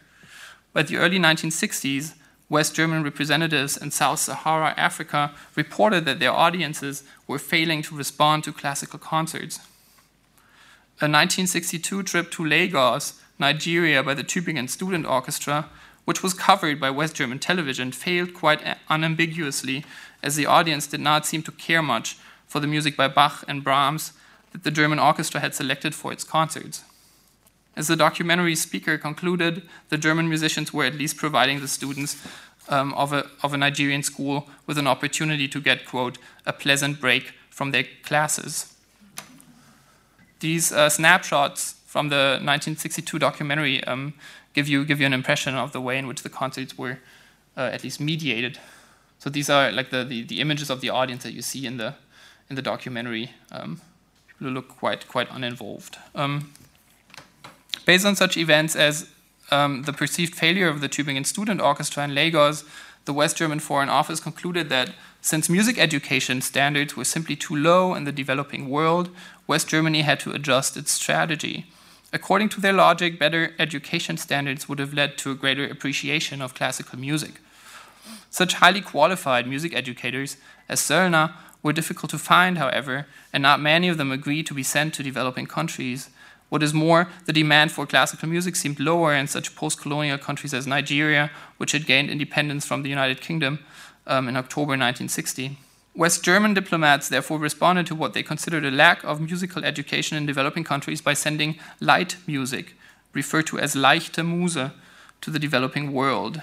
By 0.72 0.84
the 0.84 0.96
early 0.96 1.20
1960s, 1.20 2.14
West 2.48 2.74
German 2.74 3.04
representatives 3.04 3.76
in 3.76 3.92
South 3.92 4.20
Sahara 4.20 4.76
Africa 4.78 5.34
reported 5.56 6.06
that 6.06 6.20
their 6.20 6.32
audiences 6.32 7.04
were 7.28 7.38
failing 7.38 7.82
to 7.82 7.98
respond 7.98 8.46
to 8.46 8.54
classical 8.54 8.98
concerts. 8.98 9.58
A 11.02 11.04
1962 11.04 12.04
trip 12.04 12.32
to 12.32 12.46
Lagos, 12.46 13.22
Nigeria, 13.40 14.04
by 14.04 14.14
the 14.14 14.24
Tübingen 14.24 14.70
Student 14.70 15.06
Orchestra 15.06 15.70
which 16.08 16.24
was 16.24 16.34
covered 16.34 16.80
by 16.80 16.90
West 16.90 17.16
German 17.16 17.38
television, 17.38 17.92
failed 17.92 18.34
quite 18.34 18.62
unambiguously, 18.88 19.84
as 20.24 20.38
the 20.38 20.46
audience 20.46 20.88
did 20.88 21.02
not 21.02 21.26
seem 21.26 21.44
to 21.44 21.52
care 21.52 21.82
much 21.82 22.18
for 22.48 22.62
the 22.62 22.66
music 22.66 22.96
by 22.96 23.10
Bach 23.10 23.44
and 23.46 23.62
Brahms 23.62 24.14
that 24.54 24.64
the 24.64 24.72
German 24.72 25.00
orchestra 25.00 25.42
had 25.42 25.54
selected 25.54 25.94
for 25.94 26.14
its 26.14 26.24
concerts. 26.24 26.86
As 27.76 27.88
the 27.90 27.98
documentary 27.98 28.56
speaker 28.56 28.98
concluded, 28.98 29.64
the 29.90 29.98
German 29.98 30.30
musicians 30.30 30.72
were 30.72 30.86
at 30.86 30.96
least 30.96 31.18
providing 31.18 31.60
the 31.60 31.68
students 31.68 32.16
um, 32.70 32.94
of, 32.94 33.12
a, 33.12 33.28
of 33.44 33.54
a 33.54 33.58
Nigerian 33.58 34.02
school 34.02 34.48
with 34.66 34.78
an 34.78 34.88
opportunity 34.88 35.50
to 35.50 35.60
get, 35.60 35.86
quote, 35.86 36.18
a 36.46 36.54
pleasant 36.54 37.02
break 37.02 37.34
from 37.50 37.72
their 37.72 37.84
classes. 38.04 38.74
These 40.40 40.72
uh, 40.72 40.88
snapshots 40.88 41.76
from 41.88 42.10
the 42.10 42.38
1962 42.44 43.18
documentary 43.18 43.82
um, 43.86 44.14
give 44.54 44.68
you 44.68 44.84
give 44.86 45.00
you 45.00 45.06
an 45.06 45.14
impression 45.14 45.56
of 45.56 45.72
the 45.72 45.82
way 45.82 45.98
in 45.98 46.06
which 46.06 46.22
the 46.22 46.30
concerts 46.30 46.78
were 46.78 47.00
uh, 47.56 47.70
at 47.74 47.84
least 47.84 48.00
mediated. 48.00 48.60
So 49.20 49.30
these 49.30 49.50
are 49.50 49.72
like 49.72 49.90
the, 49.90 50.04
the, 50.04 50.22
the, 50.24 50.42
images 50.42 50.70
of 50.70 50.82
the 50.82 50.90
audience 50.90 51.24
that 51.24 51.34
you 51.34 51.42
see 51.42 51.66
in 51.66 51.78
the 51.78 51.96
in 52.50 52.56
the 52.56 52.62
documentary. 52.62 53.32
Um, 53.52 53.82
people 54.28 54.50
look 54.54 54.68
quite 54.68 55.08
quite 55.08 55.30
uninvolved. 55.32 55.98
Um, 56.14 56.52
based 57.86 58.06
on 58.06 58.16
such 58.18 58.36
events 58.36 58.76
as 58.76 59.10
um, 59.50 59.84
the 59.84 59.94
perceived 59.94 60.36
failure 60.36 60.68
of 60.68 60.82
the 60.82 60.90
Tübingen 60.90 61.26
Student 61.26 61.62
Orchestra 61.62 62.04
in 62.04 62.14
Lagos, 62.14 62.66
the 63.06 63.14
West 63.14 63.38
German 63.38 63.60
Foreign 63.60 63.88
Office 63.88 64.20
concluded 64.20 64.68
that 64.70 64.94
since 65.22 65.50
music 65.50 65.78
education 65.78 66.42
standards 66.42 66.98
were 66.98 67.06
simply 67.06 67.38
too 67.38 67.56
low 67.56 67.96
in 67.96 68.04
the 68.04 68.12
developing 68.12 68.70
world, 68.70 69.10
West 69.48 69.70
Germany 69.70 70.02
had 70.02 70.20
to 70.20 70.32
adjust 70.32 70.76
its 70.76 70.92
strategy. 70.92 71.66
According 72.14 72.50
to 72.50 72.62
their 72.62 72.74
logic, 72.74 73.20
better 73.20 73.54
education 73.60 74.18
standards 74.18 74.70
would 74.70 74.80
have 74.80 74.94
led 74.94 75.18
to 75.20 75.32
a 75.32 75.36
greater 75.36 75.68
appreciation 75.68 76.42
of 76.42 76.54
classical 76.54 76.98
music. 76.98 77.42
Such 78.30 78.54
highly 78.56 78.82
qualified 78.82 79.48
music 79.48 79.76
educators 79.76 80.38
as 80.70 80.80
Söllner 80.80 81.34
were 81.62 81.74
difficult 81.74 82.10
to 82.12 82.18
find, 82.18 82.58
however, 82.58 83.08
and 83.34 83.42
not 83.44 83.60
many 83.60 83.90
of 83.90 83.98
them 83.98 84.12
agreed 84.12 84.48
to 84.48 84.54
be 84.54 84.64
sent 84.64 84.94
to 84.94 85.04
developing 85.04 85.48
countries. 85.48 86.10
What 86.50 86.64
is 86.64 86.74
more, 86.74 87.10
the 87.26 87.34
demand 87.34 87.74
for 87.74 87.86
classical 87.86 88.30
music 88.30 88.56
seemed 88.56 88.80
lower 88.80 89.14
in 89.14 89.28
such 89.28 89.56
post 89.56 89.82
colonial 89.82 90.18
countries 90.18 90.54
as 90.54 90.66
Nigeria, 90.66 91.30
which 91.58 91.74
had 91.74 91.86
gained 91.86 92.10
independence 92.10 92.66
from 92.66 92.84
the 92.84 92.90
United 92.90 93.20
Kingdom 93.20 93.60
um, 94.06 94.30
in 94.30 94.38
October 94.38 94.72
1960. 94.72 95.58
West 95.98 96.24
German 96.24 96.54
diplomats 96.54 97.10
therefore 97.10 97.40
responded 97.40 97.88
to 97.88 97.96
what 97.96 98.14
they 98.14 98.22
considered 98.22 98.64
a 98.64 98.70
lack 98.70 99.04
of 99.04 99.20
musical 99.20 99.66
education 99.66 100.16
in 100.16 100.28
developing 100.28 100.64
countries 100.64 101.02
by 101.02 101.16
sending 101.16 101.58
light 101.80 102.18
music, 102.28 102.76
referred 103.14 103.48
to 103.48 103.58
as 103.58 103.74
leichte 103.74 104.24
Muse, 104.24 104.70
to 105.22 105.32
the 105.32 105.40
developing 105.40 105.92
world. 105.92 106.40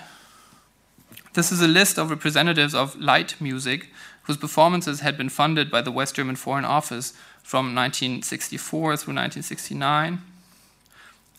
This 1.34 1.52
is 1.52 1.62
a 1.62 1.68
list 1.68 1.98
of 1.98 2.10
representatives 2.10 2.74
of 2.74 3.00
light 3.00 3.40
music 3.40 3.90
whose 4.24 4.36
performances 4.36 5.00
had 5.00 5.16
been 5.16 5.28
funded 5.28 5.70
by 5.70 5.82
the 5.82 5.92
West 5.92 6.16
German 6.16 6.34
Foreign 6.34 6.64
Office 6.64 7.12
from 7.40 7.76
1964 7.76 8.96
through 8.96 9.14
1969. 9.14 10.20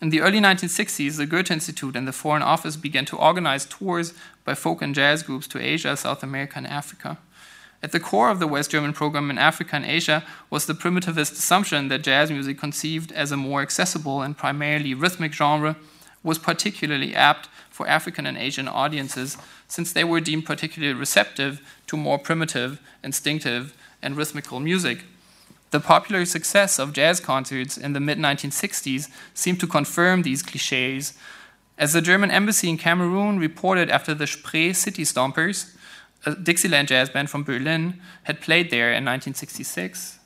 In 0.01 0.10
the 0.10 0.21
early 0.21 0.39
1960s, 0.39 1.17
the 1.17 1.25
Goethe 1.25 1.51
Institute 1.51 1.97
and 1.97 2.08
the 2.08 2.13
Foreign 2.13 2.43
Office 2.43 2.78
began 2.78 3.04
to 3.08 3.17
organize 3.17 3.65
tours 3.65 4.13
by 4.45 4.54
folk 4.56 4.82
and 4.82 4.95
jazz 4.95 5.21
groups 5.21 5.47
to 5.47 5.60
Asia, 5.60 5.97
South 5.97 6.23
America, 6.23 6.54
and 6.56 6.67
Africa. 6.67 7.17
At 7.85 7.91
the 7.91 7.99
core 7.99 8.31
of 8.31 8.39
the 8.39 8.47
West 8.47 8.71
German 8.71 8.93
program 8.93 9.29
in 9.29 9.37
Africa 9.37 9.75
and 9.75 9.85
Asia 9.85 10.23
was 10.49 10.65
the 10.65 10.73
primitivist 10.73 11.33
assumption 11.33 11.87
that 11.89 12.01
jazz 12.01 12.31
music, 12.31 12.57
conceived 12.57 13.11
as 13.11 13.31
a 13.31 13.37
more 13.37 13.61
accessible 13.61 14.23
and 14.23 14.35
primarily 14.35 14.95
rhythmic 14.95 15.33
genre, 15.33 15.75
was 16.23 16.39
particularly 16.39 17.13
apt 17.13 17.47
for 17.69 17.87
African 17.87 18.25
and 18.25 18.39
Asian 18.39 18.67
audiences 18.67 19.37
since 19.67 19.93
they 19.93 20.03
were 20.03 20.19
deemed 20.19 20.47
particularly 20.47 20.95
receptive 20.95 21.61
to 21.85 21.95
more 21.95 22.17
primitive, 22.17 22.81
instinctive, 23.03 23.77
and 24.01 24.17
rhythmical 24.17 24.59
music. 24.59 25.03
The 25.69 25.79
popular 25.79 26.25
success 26.25 26.79
of 26.79 26.91
jazz 26.91 27.19
concerts 27.19 27.77
in 27.77 27.93
the 27.93 27.99
mid 27.99 28.17
1960s 28.17 29.11
seemed 29.35 29.59
to 29.59 29.67
confirm 29.67 30.23
these 30.23 30.41
cliches. 30.41 31.13
As 31.77 31.93
the 31.93 32.01
German 32.01 32.31
embassy 32.31 32.67
in 32.67 32.79
Cameroon 32.79 33.37
reported 33.37 33.91
after 33.91 34.15
the 34.15 34.25
Spree 34.25 34.73
City 34.73 35.03
Stompers, 35.03 35.75
a 36.25 36.35
Dixieland 36.35 36.88
jazz 36.88 37.09
band 37.09 37.29
from 37.29 37.43
Berlin 37.43 38.01
had 38.23 38.41
played 38.41 38.71
there 38.71 38.89
in 38.89 39.05
1966. 39.05 40.19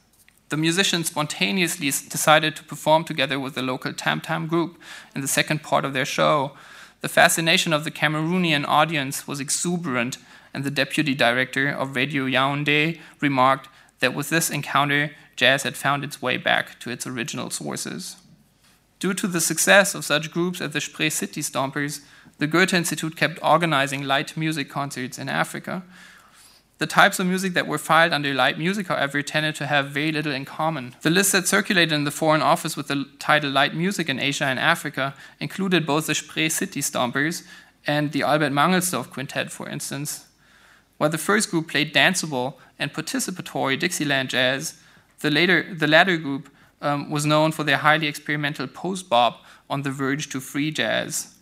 The 0.49 0.57
musicians 0.57 1.07
spontaneously 1.07 1.87
decided 1.87 2.55
to 2.55 2.63
perform 2.63 3.03
together 3.03 3.39
with 3.39 3.53
the 3.53 3.61
local 3.61 3.93
Tam 3.93 4.21
Tam 4.21 4.47
group 4.47 4.79
in 5.13 5.21
the 5.21 5.27
second 5.27 5.61
part 5.61 5.85
of 5.85 5.93
their 5.93 6.05
show. 6.05 6.53
The 7.01 7.09
fascination 7.09 7.71
of 7.71 7.83
the 7.83 7.91
Cameroonian 7.91 8.65
audience 8.67 9.27
was 9.27 9.39
exuberant, 9.39 10.17
and 10.53 10.63
the 10.63 10.71
deputy 10.71 11.13
director 11.13 11.69
of 11.69 11.95
Radio 11.95 12.25
Yaoundé 12.25 12.99
remarked 13.21 13.69
that 13.99 14.15
with 14.15 14.29
this 14.29 14.49
encounter, 14.49 15.11
jazz 15.35 15.63
had 15.63 15.77
found 15.77 16.03
its 16.03 16.21
way 16.21 16.37
back 16.37 16.79
to 16.79 16.89
its 16.89 17.05
original 17.05 17.49
sources. 17.49 18.15
Due 18.99 19.13
to 19.13 19.27
the 19.27 19.39
success 19.39 19.95
of 19.95 20.03
such 20.03 20.31
groups 20.31 20.59
as 20.59 20.71
the 20.71 20.81
Spree 20.81 21.09
City 21.09 21.41
Stompers, 21.41 22.01
the 22.39 22.47
Goethe 22.47 22.73
Institute 22.73 23.15
kept 23.15 23.37
organizing 23.43 24.03
light 24.03 24.35
music 24.35 24.69
concerts 24.69 25.19
in 25.19 25.29
Africa. 25.29 25.83
The 26.77 26.87
types 26.87 27.19
of 27.19 27.27
music 27.27 27.53
that 27.53 27.67
were 27.67 27.77
filed 27.77 28.13
under 28.13 28.33
light 28.33 28.57
music, 28.57 28.87
however, 28.87 29.21
tended 29.21 29.55
to 29.55 29.67
have 29.67 29.89
very 29.89 30.13
little 30.13 30.31
in 30.31 30.45
common. 30.45 30.95
The 31.01 31.09
list 31.09 31.33
that 31.33 31.49
circulated 31.49 31.91
in 31.91 32.05
the 32.05 32.11
Foreign 32.11 32.41
Office 32.41 32.77
with 32.77 32.87
the 32.87 33.05
title 33.19 33.51
Light 33.51 33.75
Music 33.75 34.07
in 34.07 34.19
Asia 34.19 34.45
and 34.45 34.57
Africa 34.57 35.13
included 35.41 35.85
both 35.85 36.07
the 36.07 36.15
Spree 36.15 36.47
City 36.47 36.79
Stompers 36.79 37.43
and 37.85 38.13
the 38.13 38.23
Albert 38.23 38.51
Mangelsdorff 38.51 39.09
Quintet, 39.09 39.51
for 39.51 39.67
instance. 39.67 40.25
While 40.97 41.09
the 41.09 41.17
first 41.17 41.51
group 41.51 41.67
played 41.67 41.93
danceable 41.93 42.53
and 42.77 42.93
participatory 42.93 43.77
Dixieland 43.77 44.29
jazz, 44.29 44.79
the, 45.19 45.29
later, 45.29 45.75
the 45.75 45.87
latter 45.87 46.15
group 46.15 46.49
um, 46.81 47.09
was 47.09 47.25
known 47.25 47.51
for 47.51 47.65
their 47.65 47.77
highly 47.77 48.07
experimental 48.07 48.67
post 48.67 49.09
bop 49.09 49.43
on 49.69 49.81
the 49.81 49.91
verge 49.91 50.29
to 50.29 50.39
free 50.39 50.71
jazz. 50.71 51.35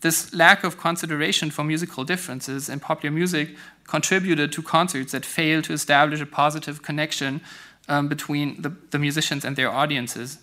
This 0.00 0.32
lack 0.32 0.64
of 0.64 0.78
consideration 0.78 1.50
for 1.50 1.62
musical 1.62 2.04
differences 2.04 2.68
in 2.68 2.80
popular 2.80 3.14
music 3.14 3.50
contributed 3.86 4.52
to 4.52 4.62
concerts 4.62 5.12
that 5.12 5.26
failed 5.26 5.64
to 5.64 5.72
establish 5.72 6.20
a 6.20 6.26
positive 6.26 6.82
connection 6.82 7.40
um, 7.88 8.08
between 8.08 8.62
the, 8.62 8.70
the 8.90 8.98
musicians 8.98 9.44
and 9.44 9.56
their 9.56 9.70
audiences. 9.70 10.38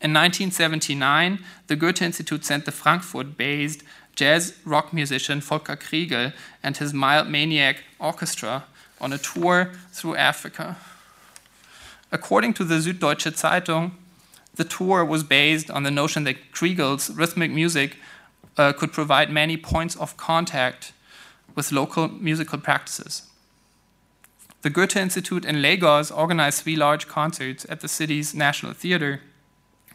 In 0.00 0.12
1979, 0.12 1.40
the 1.66 1.76
Goethe 1.76 2.02
Institute 2.02 2.44
sent 2.44 2.64
the 2.64 2.72
Frankfurt 2.72 3.36
based 3.36 3.82
jazz 4.16 4.54
rock 4.64 4.92
musician 4.92 5.40
Volker 5.40 5.76
Kriegel 5.76 6.32
and 6.62 6.76
his 6.76 6.92
Mild 6.92 7.28
Maniac 7.28 7.84
Orchestra 8.00 8.64
on 9.00 9.12
a 9.12 9.18
tour 9.18 9.72
through 9.92 10.16
Africa. 10.16 10.76
According 12.10 12.54
to 12.54 12.64
the 12.64 12.76
Süddeutsche 12.76 13.32
Zeitung, 13.32 13.92
the 14.54 14.64
tour 14.64 15.04
was 15.04 15.22
based 15.22 15.70
on 15.70 15.82
the 15.84 15.90
notion 15.90 16.24
that 16.24 16.52
Kriegel's 16.52 17.10
rhythmic 17.10 17.50
music 17.50 17.96
uh, 18.58 18.72
could 18.72 18.92
provide 18.92 19.30
many 19.30 19.56
points 19.56 19.96
of 19.96 20.16
contact 20.16 20.92
with 21.54 21.72
local 21.72 22.08
musical 22.08 22.58
practices. 22.58 23.22
The 24.62 24.70
Goethe 24.70 24.96
Institute 24.96 25.44
in 25.44 25.62
Lagos 25.62 26.10
organized 26.10 26.62
three 26.62 26.76
large 26.76 27.06
concerts 27.06 27.64
at 27.68 27.80
the 27.80 27.88
city's 27.88 28.34
National 28.34 28.72
Theatre, 28.72 29.22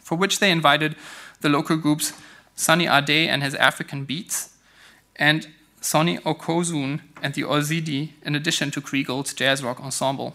for 0.02 0.17
which 0.17 0.39
they 0.39 0.52
invited 0.52 0.95
the 1.41 1.49
local 1.49 1.78
groups 1.78 2.13
Sunny 2.56 2.88
Ade 2.88 3.30
and 3.30 3.43
his 3.43 3.56
African 3.56 4.06
Beats, 4.06 4.56
and 5.17 5.47
Sonny 5.82 6.17
Okozun 6.19 7.02
and 7.21 7.34
the 7.34 7.41
Ozidi, 7.41 8.12
in 8.26 8.36
addition 8.36 8.71
to 8.71 8.82
Kriegel's 8.82 9.34
jazz 9.34 9.63
rock 9.63 9.82
ensemble. 9.82 10.34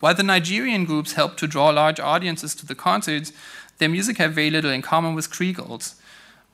While 0.00 0.14
the 0.14 0.24
Nigerian 0.24 0.84
groups 0.84 1.12
helped 1.12 1.38
to 1.38 1.46
draw 1.46 1.70
large 1.70 2.00
audiences 2.00 2.56
to 2.56 2.66
the 2.66 2.74
concerts, 2.74 3.32
their 3.78 3.88
music 3.88 4.18
had 4.18 4.32
very 4.32 4.50
little 4.50 4.72
in 4.72 4.82
common 4.82 5.14
with 5.14 5.30
Kriegel's. 5.30 5.94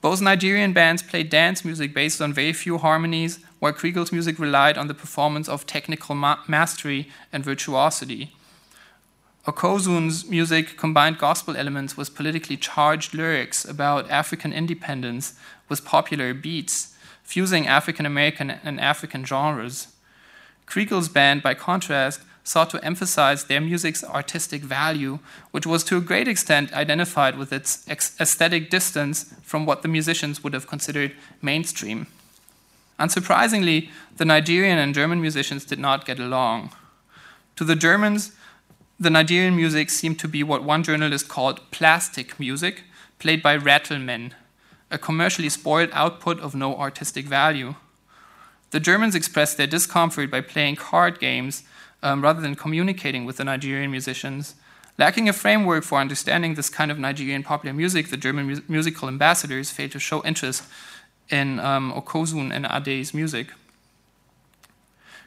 Both 0.01 0.21
Nigerian 0.21 0.73
bands 0.73 1.03
played 1.03 1.29
dance 1.29 1.65
music 1.65 1.93
based 1.93 2.21
on 2.21 2.33
very 2.33 2.53
few 2.53 2.79
harmonies, 2.79 3.41
while 3.59 3.73
Kriegel's 3.73 4.13
music 4.13 4.39
relied 4.39 4.79
on 4.79 4.87
the 4.87 4.95
performance 4.95 5.49
of 5.49 5.67
technical 5.67 6.15
ma- 6.15 6.39
mastery 6.47 7.09
and 7.33 7.45
virtuosity. 7.45 8.33
Okozun's 9.47 10.29
music 10.29 10.77
combined 10.77 11.19
gospel 11.19 11.57
elements 11.57 11.97
with 11.97 12.15
politically 12.15 12.57
charged 12.57 13.15
lyrics 13.15 13.65
about 13.65 14.11
African 14.11 14.53
independence 14.53 15.35
with 15.69 15.85
popular 15.85 16.33
beats, 16.33 16.95
fusing 17.23 17.67
African 17.67 18.07
American 18.07 18.51
and 18.51 18.79
African 18.79 19.25
genres. 19.25 19.89
Kriegel's 20.67 21.09
band, 21.09 21.43
by 21.43 21.55
contrast, 21.55 22.21
sought 22.49 22.71
to 22.71 22.83
emphasize 22.83 23.45
their 23.45 23.61
music's 23.61 24.03
artistic 24.03 24.63
value, 24.63 25.19
which 25.51 25.67
was 25.67 25.85
to 25.85 25.99
a 25.99 26.01
great 26.01 26.27
extent 26.27 26.73
identified 26.73 27.37
with 27.37 27.53
its 27.53 27.87
aesthetic 27.91 28.71
distance 28.71 29.35
from 29.43 29.67
what 29.67 29.83
the 29.83 29.89
musicians 29.89 30.43
would 30.43 30.55
have 30.55 30.67
considered 30.67 31.13
mainstream. 31.43 32.07
Unsurprisingly, 32.99 33.91
the 34.17 34.25
Nigerian 34.25 34.79
and 34.79 34.95
German 34.95 35.21
musicians 35.21 35.67
did 35.67 35.79
not 35.79 36.07
get 36.07 36.19
along. 36.19 36.73
To 37.57 37.65
the 37.65 37.77
Germans, 37.77 38.33
the 38.99 39.11
Nigerian 39.11 39.55
music 39.55 39.91
seemed 39.91 40.19
to 40.21 40.27
be 40.27 40.43
what 40.43 40.65
one 40.65 40.83
journalist 40.83 41.29
called 41.29 41.61
plastic 41.71 42.41
music, 42.41 42.85
played 43.19 43.43
by 43.43 43.57
rattlemen, 43.57 44.35
a 44.91 44.97
commercially 44.97 45.51
spoiled 45.51 45.91
output 45.93 46.41
of 46.41 46.55
no 46.55 46.75
artistic 46.77 47.27
value. 47.27 47.75
The 48.71 48.81
Germans 48.81 49.15
expressed 49.15 49.59
their 49.59 49.67
discomfort 49.67 50.31
by 50.31 50.41
playing 50.41 50.77
card 50.77 51.21
games 51.21 51.63
um, 52.03 52.23
rather 52.23 52.41
than 52.41 52.55
communicating 52.55 53.25
with 53.25 53.37
the 53.37 53.45
Nigerian 53.45 53.91
musicians. 53.91 54.55
Lacking 54.99 55.29
a 55.29 55.33
framework 55.33 55.85
for 55.85 55.99
understanding 55.99 56.55
this 56.55 56.69
kind 56.69 56.91
of 56.91 56.99
Nigerian 56.99 57.43
popular 57.45 57.73
music, 57.73 58.09
the 58.09 58.17
German 58.17 58.47
mu- 58.47 58.61
musical 58.69 59.09
ambassadors 59.09 59.71
failed 59.71 59.93
to 59.93 60.01
show 60.01 60.23
interest 60.25 60.65
in 61.29 61.61
um, 61.61 61.93
Okozun 61.93 62.53
and 62.53 62.67
Ade's 62.67 63.15
music. 63.15 63.49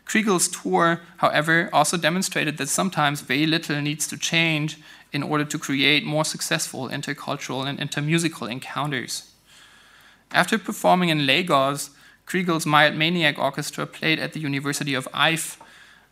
Kriegel's 0.05 0.49
tour, 0.49 0.99
however, 1.17 1.69
also 1.71 1.95
demonstrated 1.95 2.57
that 2.57 2.67
sometimes 2.67 3.21
very 3.21 3.45
little 3.45 3.79
needs 3.81 4.07
to 4.07 4.17
change 4.17 4.77
in 5.13 5.23
order 5.23 5.45
to 5.45 5.57
create 5.57 6.03
more 6.03 6.25
successful 6.25 6.89
intercultural 6.89 7.65
and 7.65 7.79
intermusical 7.79 8.51
encounters. 8.51 9.31
After 10.31 10.57
performing 10.57 11.09
in 11.09 11.25
Lagos, 11.25 11.91
Kriegel's 12.25 12.65
Mild 12.65 12.95
Maniac 12.95 13.37
Orchestra 13.37 13.85
played 13.85 14.19
at 14.19 14.33
the 14.33 14.39
University 14.39 14.93
of 14.93 15.07
Ife 15.13 15.57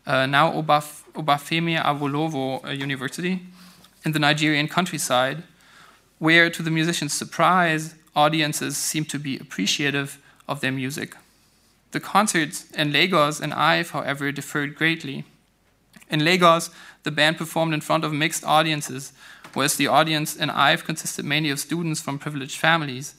uh, 0.09 0.25
now 0.25 0.51
Obaf- 0.51 1.03
Obafemi 1.13 1.79
Awolowo 1.81 2.65
uh, 2.65 2.71
University, 2.71 3.41
in 4.03 4.11
the 4.11 4.19
Nigerian 4.19 4.67
countryside, 4.67 5.43
where, 6.17 6.49
to 6.49 6.63
the 6.63 6.71
musicians' 6.71 7.13
surprise, 7.13 7.93
audiences 8.15 8.75
seemed 8.75 9.07
to 9.09 9.19
be 9.19 9.37
appreciative 9.37 10.17
of 10.47 10.61
their 10.61 10.71
music. 10.71 11.15
The 11.91 11.99
concerts 11.99 12.69
in 12.71 12.91
Lagos 12.91 13.39
and 13.39 13.53
Ife, 13.53 13.91
however, 13.91 14.31
differed 14.31 14.75
greatly. 14.75 15.25
In 16.09 16.25
Lagos, 16.25 16.71
the 17.03 17.11
band 17.11 17.37
performed 17.37 17.73
in 17.73 17.81
front 17.81 18.03
of 18.03 18.11
mixed 18.11 18.43
audiences, 18.43 19.13
whereas 19.53 19.75
the 19.75 19.87
audience 19.87 20.35
in 20.35 20.49
Ife 20.49 20.83
consisted 20.83 21.23
mainly 21.23 21.51
of 21.51 21.59
students 21.59 22.01
from 22.01 22.17
privileged 22.17 22.57
families. 22.57 23.13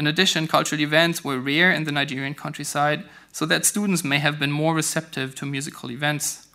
In 0.00 0.06
addition, 0.06 0.48
cultural 0.48 0.80
events 0.80 1.22
were 1.22 1.38
rare 1.38 1.70
in 1.70 1.84
the 1.84 1.92
Nigerian 1.92 2.32
countryside, 2.32 3.04
so 3.32 3.44
that 3.44 3.66
students 3.66 4.02
may 4.02 4.18
have 4.18 4.38
been 4.38 4.50
more 4.50 4.74
receptive 4.74 5.34
to 5.34 5.44
musical 5.44 5.90
events. 5.90 6.46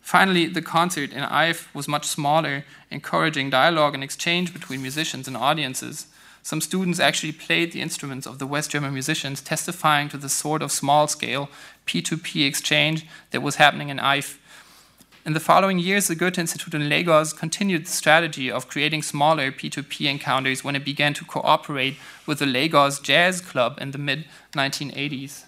Finally, 0.00 0.46
the 0.46 0.62
concert 0.62 1.12
in 1.12 1.22
Ife 1.22 1.68
was 1.74 1.86
much 1.86 2.06
smaller, 2.06 2.64
encouraging 2.90 3.50
dialogue 3.50 3.92
and 3.92 4.02
exchange 4.02 4.54
between 4.54 4.80
musicians 4.80 5.28
and 5.28 5.36
audiences. 5.36 6.06
Some 6.42 6.62
students 6.62 6.98
actually 6.98 7.32
played 7.32 7.72
the 7.72 7.82
instruments 7.82 8.26
of 8.26 8.38
the 8.38 8.46
West 8.46 8.70
German 8.70 8.94
musicians, 8.94 9.42
testifying 9.42 10.08
to 10.08 10.16
the 10.16 10.30
sort 10.30 10.62
of 10.62 10.72
small 10.72 11.06
scale 11.08 11.50
P2P 11.86 12.46
exchange 12.46 13.06
that 13.32 13.42
was 13.42 13.56
happening 13.56 13.90
in 13.90 14.00
Ife. 14.00 14.40
In 15.24 15.34
the 15.34 15.40
following 15.40 15.78
years, 15.78 16.08
the 16.08 16.16
Goethe 16.16 16.36
Institute 16.36 16.74
in 16.74 16.88
Lagos 16.88 17.32
continued 17.32 17.86
the 17.86 17.90
strategy 17.90 18.50
of 18.50 18.66
creating 18.66 19.02
smaller 19.02 19.52
P2P 19.52 20.10
encounters 20.10 20.64
when 20.64 20.74
it 20.74 20.84
began 20.84 21.14
to 21.14 21.24
cooperate 21.24 21.96
with 22.26 22.40
the 22.40 22.46
Lagos 22.46 22.98
Jazz 22.98 23.40
Club 23.40 23.78
in 23.80 23.92
the 23.92 23.98
mid 23.98 24.24
1980s. 24.52 25.44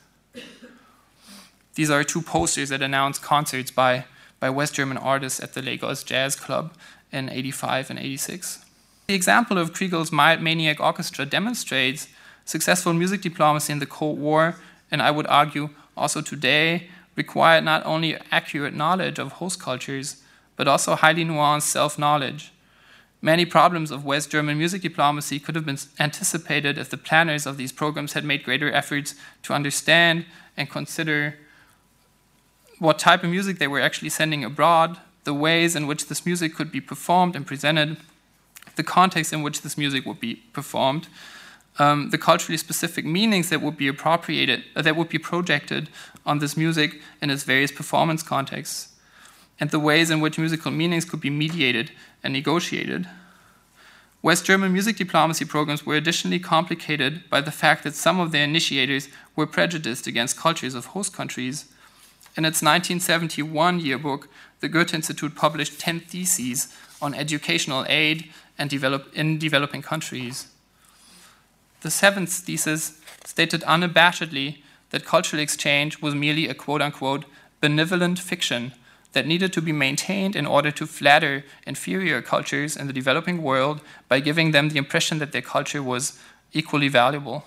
These 1.74 1.90
are 1.90 2.04
two 2.04 2.22
posters 2.22 2.68
that 2.68 2.82
announce 2.82 3.18
concerts 3.18 3.72
by, 3.72 4.04
by 4.38 4.48
West 4.48 4.74
German 4.74 4.96
artists 4.96 5.40
at 5.40 5.54
the 5.54 5.62
Lagos 5.62 6.04
Jazz 6.04 6.37
Club 6.37 6.72
in 7.10 7.28
85 7.28 7.90
and 7.90 7.98
86. 7.98 8.64
The 9.08 9.14
example 9.14 9.58
of 9.58 9.72
Kriegel's 9.72 10.12
Mild 10.12 10.40
Maniac 10.40 10.78
Orchestra 10.78 11.26
demonstrates 11.26 12.06
successful 12.44 12.92
music 12.92 13.22
diplomacy 13.22 13.72
in 13.72 13.80
the 13.80 13.87
Cold 13.87 14.20
War, 14.20 14.54
and 14.92 15.02
I 15.02 15.10
would 15.10 15.26
argue 15.26 15.70
also 15.96 16.20
today, 16.20 16.90
required 17.16 17.64
not 17.64 17.85
only 17.87 18.16
accurate 18.31 18.74
knowledge 18.74 19.18
of 19.18 19.33
host 19.33 19.61
cultures, 19.61 20.22
but 20.57 20.68
also 20.68 20.94
highly 20.94 21.24
nuanced 21.24 21.62
self 21.62 21.98
knowledge. 21.98 22.53
Many 23.20 23.46
problems 23.46 23.90
of 23.90 24.05
West 24.05 24.31
German 24.31 24.59
music 24.59 24.83
diplomacy 24.83 25.38
could 25.38 25.55
have 25.55 25.64
been 25.64 25.79
anticipated 25.98 26.77
if 26.77 26.90
the 26.90 26.98
planners 26.98 27.46
of 27.46 27.57
these 27.57 27.72
programs 27.72 28.12
had 28.12 28.24
made 28.24 28.44
greater 28.44 28.70
efforts 28.70 29.14
to 29.44 29.55
understand 29.55 30.27
and 30.57 30.68
consider 30.68 31.37
what 32.79 32.98
type 32.98 33.24
of 33.24 33.31
music 33.31 33.59
they 33.59 33.66
were 33.66 33.81
actually 33.81 34.11
sending 34.11 34.44
abroad, 34.44 34.98
the 35.24 35.33
ways 35.33 35.74
in 35.74 35.87
which 35.87 36.09
this 36.09 36.27
music 36.27 36.55
could 36.55 36.70
be 36.70 36.81
performed 36.81 37.35
and 37.35 37.46
presented, 37.46 37.96
the 38.77 38.83
context 38.83 39.33
in 39.33 39.42
which 39.42 39.62
this 39.62 39.79
music 39.79 40.05
would 40.05 40.20
be 40.20 40.35
performed, 40.53 41.09
um, 41.79 42.11
the 42.11 42.18
culturally 42.18 42.59
specific 42.59 43.05
meanings 43.05 43.48
that 43.48 43.62
would 43.62 43.77
be 43.77 43.88
appropriated, 43.88 44.64
uh, 44.77 44.83
that 44.83 44.96
would 44.96 45.09
be 45.09 45.18
projected 45.18 45.88
on 46.26 46.38
this 46.38 46.56
music 46.56 47.00
in 47.20 47.30
its 47.30 47.44
various 47.44 47.72
performance 47.72 48.22
contexts, 48.22 48.88
and 49.60 49.70
the 49.70 49.78
ways 49.78 50.10
in 50.10 50.20
which 50.20 50.38
musical 50.38 50.70
meanings 50.70 51.04
could 51.04 51.20
be 51.20 51.30
mediated 51.30 51.90
and 52.22 52.32
negotiated. 52.32 53.08
West 54.22 54.46
German 54.46 54.72
music 54.72 54.96
diplomacy 54.96 55.44
programs 55.44 55.84
were 55.84 55.96
additionally 55.96 56.38
complicated 56.38 57.28
by 57.28 57.40
the 57.40 57.50
fact 57.52 57.84
that 57.84 57.94
some 57.94 58.18
of 58.18 58.32
their 58.32 58.44
initiators 58.44 59.08
were 59.37 59.46
prejudiced 59.46 60.06
against 60.06 60.38
cultures 60.38 60.74
of 60.74 60.87
host 60.87 61.12
countries 61.12 61.66
in 62.37 62.44
its 62.44 62.62
1971 62.62 63.78
yearbook, 63.78 64.28
the 64.58 64.68
Goethe 64.68 64.92
Institute 64.92 65.37
published 65.37 65.78
10 65.78 66.00
theses 66.00 66.74
on 67.00 67.14
educational 67.14 67.87
aid 67.88 68.30
and 68.58 68.68
develop, 68.68 69.14
in 69.14 69.38
developing 69.38 69.82
countries. 69.82 70.48
The 71.82 71.92
seventh 71.92 72.32
thesis 72.32 73.00
stated 73.24 73.60
unabashedly 73.62 74.62
that 74.94 75.04
cultural 75.04 75.42
exchange 75.42 76.00
was 76.00 76.14
merely 76.14 76.46
a 76.46 76.54
quote 76.54 76.80
unquote 76.80 77.24
benevolent 77.61 78.16
fiction 78.16 78.72
that 79.12 79.26
needed 79.26 79.52
to 79.52 79.61
be 79.61 79.72
maintained 79.72 80.37
in 80.37 80.46
order 80.46 80.70
to 80.70 80.87
flatter 80.87 81.44
inferior 81.66 82.22
cultures 82.22 82.76
in 82.76 82.87
the 82.87 82.92
developing 82.92 83.42
world 83.42 83.80
by 84.09 84.20
giving 84.20 84.52
them 84.52 84.68
the 84.68 84.78
impression 84.78 85.18
that 85.18 85.33
their 85.33 85.42
culture 85.42 85.83
was 85.83 86.16
equally 86.52 86.87
valuable. 86.87 87.44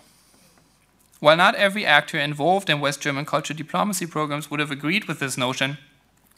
While 1.21 1.37
not 1.37 1.55
every 1.55 1.85
actor 1.85 2.19
involved 2.19 2.69
in 2.69 2.81
West 2.81 2.99
German 2.99 3.23
culture 3.23 3.53
diplomacy 3.53 4.07
programs 4.07 4.51
would 4.51 4.59
have 4.59 4.71
agreed 4.71 5.05
with 5.05 5.19
this 5.19 5.37
notion, 5.37 5.77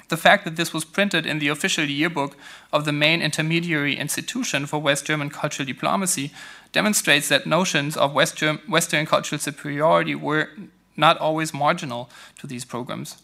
The 0.09 0.17
fact 0.17 0.43
that 0.43 0.55
this 0.55 0.73
was 0.73 0.85
printed 0.85 1.25
in 1.25 1.37
the 1.39 1.49
official 1.49 1.85
yearbook 1.85 2.35
of 2.73 2.85
the 2.85 2.91
main 2.91 3.21
intermediary 3.21 3.95
institution 3.95 4.65
for 4.65 4.79
West 4.79 5.05
German 5.05 5.29
cultural 5.29 5.67
diplomacy 5.67 6.31
demonstrates 6.71 7.29
that 7.29 7.45
notions 7.45 7.95
of 7.95 8.13
West 8.13 8.35
Germ- 8.35 8.61
Western 8.67 9.05
cultural 9.05 9.39
superiority 9.39 10.15
were 10.15 10.49
not 10.99 11.17
always 11.17 11.53
marginal 11.53 12.09
to 12.39 12.45
these 12.45 12.65
programs. 12.65 13.17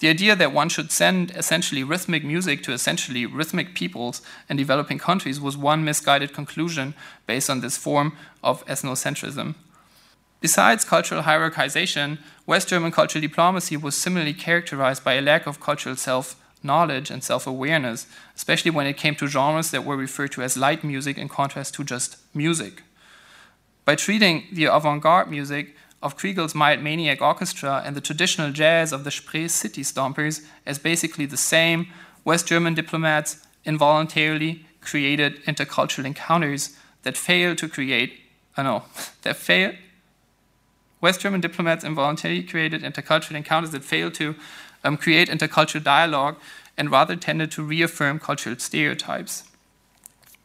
The 0.00 0.08
idea 0.08 0.34
that 0.34 0.54
one 0.54 0.70
should 0.70 0.90
send 0.90 1.30
essentially 1.32 1.84
rhythmic 1.84 2.24
music 2.24 2.62
to 2.62 2.72
essentially 2.72 3.26
rhythmic 3.26 3.74
peoples 3.74 4.22
in 4.48 4.56
developing 4.56 4.98
countries 4.98 5.38
was 5.38 5.58
one 5.58 5.84
misguided 5.84 6.32
conclusion 6.32 6.94
based 7.26 7.50
on 7.50 7.60
this 7.60 7.76
form 7.76 8.16
of 8.42 8.64
ethnocentrism. 8.64 9.56
Besides 10.40 10.86
cultural 10.86 11.24
hierarchization, 11.24 12.18
West 12.46 12.68
German 12.68 12.92
cultural 12.92 13.20
diplomacy 13.20 13.76
was 13.76 13.94
similarly 13.94 14.32
characterized 14.32 15.04
by 15.04 15.14
a 15.14 15.20
lack 15.20 15.46
of 15.46 15.60
cultural 15.60 15.96
self 15.96 16.34
knowledge 16.62 17.10
and 17.10 17.22
self 17.22 17.46
awareness, 17.46 18.06
especially 18.34 18.70
when 18.70 18.86
it 18.86 18.96
came 18.96 19.14
to 19.16 19.26
genres 19.26 19.70
that 19.70 19.84
were 19.84 19.96
referred 19.96 20.32
to 20.32 20.42
as 20.42 20.56
light 20.56 20.82
music 20.82 21.18
in 21.18 21.28
contrast 21.28 21.74
to 21.74 21.84
just 21.84 22.16
music. 22.34 22.82
By 23.84 23.96
treating 23.96 24.44
the 24.50 24.64
avant 24.64 25.02
garde 25.02 25.30
music 25.30 25.74
of 26.02 26.16
Kriegel's 26.16 26.54
Mild 26.54 26.80
Maniac 26.80 27.20
Orchestra 27.20 27.82
and 27.84 27.94
the 27.94 28.00
traditional 28.00 28.52
jazz 28.52 28.92
of 28.92 29.04
the 29.04 29.10
Spree 29.10 29.48
City 29.48 29.82
Stompers 29.82 30.44
as 30.64 30.78
basically 30.78 31.26
the 31.26 31.36
same, 31.36 31.88
West 32.24 32.46
German 32.46 32.74
diplomats 32.74 33.38
involuntarily 33.64 34.64
created 34.80 35.44
intercultural 35.44 36.06
encounters 36.06 36.76
that 37.02 37.16
fail 37.16 37.54
to 37.56 37.68
create, 37.68 38.20
I 38.56 38.62
know, 38.62 38.84
that 39.22 39.36
fail. 39.36 39.72
West 41.00 41.20
German 41.20 41.40
diplomats 41.40 41.84
involuntarily 41.84 42.42
created 42.42 42.82
intercultural 42.82 43.36
encounters 43.36 43.70
that 43.70 43.84
fail 43.84 44.10
to 44.12 44.36
um, 44.84 44.96
create 44.96 45.28
intercultural 45.28 45.82
dialogue 45.82 46.36
and 46.76 46.90
rather 46.90 47.16
tended 47.16 47.50
to 47.52 47.62
reaffirm 47.62 48.18
cultural 48.18 48.56
stereotypes. 48.58 49.44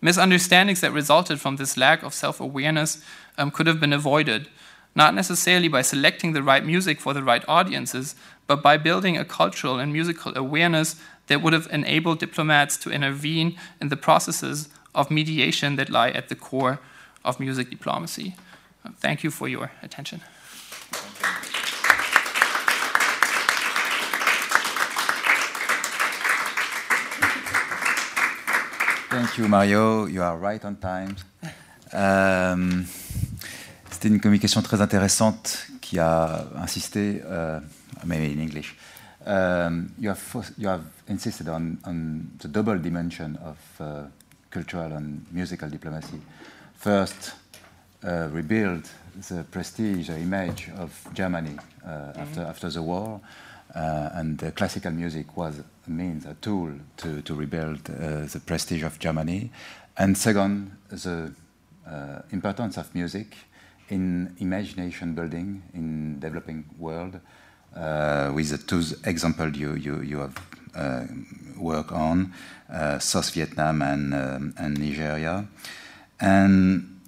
Misunderstandings 0.02 0.82
that 0.82 0.92
resulted 0.92 1.40
from 1.40 1.56
this 1.56 1.78
lack 1.78 2.04
of 2.04 2.14
self 2.14 2.40
awareness 2.40 3.04
um, 3.38 3.52
could 3.52 3.68
have 3.68 3.80
been 3.80 3.94
avoided 3.94 4.48
not 4.96 5.14
necessarily 5.14 5.68
by 5.68 5.82
selecting 5.82 6.34
the 6.34 6.42
right 6.42 6.66
music 6.66 7.02
for 7.02 7.14
the 7.14 7.24
right 7.24 7.44
audiences, 7.48 8.16
but 8.48 8.64
by 8.64 8.78
building 8.78 9.18
a 9.18 9.26
cultural 9.26 9.78
and 9.78 9.92
musical 9.92 10.36
awareness 10.38 10.96
that 11.28 11.42
would 11.42 11.54
have 11.54 11.68
enabled 11.72 12.20
diplomats 12.20 12.78
to 12.78 12.90
intervene 12.90 13.58
in 13.82 13.90
the 13.90 13.98
processes 13.98 14.70
of 14.94 15.12
mediation 15.12 15.76
that 15.76 15.90
lie 15.90 16.10
at 16.10 16.30
the 16.30 16.36
core 16.36 16.80
of 17.26 17.40
music 17.40 17.70
diplomacy. 17.70 18.36
Thank 18.98 19.24
you 19.24 19.32
for 19.32 19.48
your 19.48 19.72
attention. 19.82 20.22
Thank 29.10 29.38
you, 29.38 29.48
Mario. 29.48 30.06
You 30.06 30.24
are 30.24 30.38
right 30.38 30.64
on 30.64 30.76
time. 30.76 31.16
Um, 31.94 32.86
C'était 34.06 34.14
une 34.14 34.22
communication 34.22 34.62
très 34.62 34.82
intéressante 34.82 35.66
qui 35.82 35.98
a 35.98 36.46
insisté, 36.58 37.24
uh, 37.24 37.60
maybe 38.06 38.38
in 38.38 38.40
English. 38.40 38.76
Um, 39.26 39.90
you, 39.98 40.10
have, 40.12 40.52
you 40.60 40.70
have 40.70 40.84
insisted 41.08 41.50
on, 41.50 41.80
on 41.84 42.22
the 42.38 42.48
double 42.48 42.78
dimension 42.78 43.36
of 43.44 43.58
uh, 43.80 44.04
cultural 44.52 44.94
and 44.94 45.22
musical 45.32 45.68
diplomacy. 45.72 46.22
First, 46.76 47.34
uh, 48.04 48.30
rebuild 48.32 48.88
the 49.28 49.44
prestige, 49.50 50.10
the 50.10 50.20
image 50.20 50.70
of 50.78 50.92
Germany 51.16 51.58
uh, 51.84 51.90
mm-hmm. 51.90 52.20
after, 52.20 52.42
after 52.42 52.70
the 52.70 52.84
war. 52.84 53.20
Uh, 53.74 54.10
and 54.14 54.38
the 54.38 54.52
classical 54.52 54.92
music 54.92 55.36
was 55.36 55.56
a 55.58 55.90
means, 55.90 56.28
a 56.28 56.36
tool 56.42 56.70
to, 56.98 57.24
to 57.24 57.34
rebuild 57.34 57.80
uh, 57.90 58.28
the 58.32 58.42
prestige 58.46 58.84
of 58.84 59.00
Germany. 59.00 59.50
And 59.98 60.16
second, 60.16 60.78
the 60.92 61.34
uh, 61.88 62.22
importance 62.32 62.78
of 62.78 62.94
music 62.94 63.36
in 63.90 64.36
imagination 64.40 65.14
building 65.14 65.64
in 65.74 66.20
developing 66.20 66.66
world 66.78 67.20
uh, 67.76 68.32
with 68.34 68.50
the 68.50 68.58
two 68.58 68.84
examples 69.04 69.58
you, 69.58 69.76
you, 69.76 70.02
you 70.02 70.20
have 70.20 70.36
uh, 70.76 71.06
worked 71.58 71.92
on, 71.92 72.34
uh, 72.72 73.00
South 73.00 73.34
Vietnam 73.34 73.82
and, 73.82 74.14
um, 74.14 74.54
and 74.58 74.78
Nigeria. 74.80 75.48
And, 76.20 77.00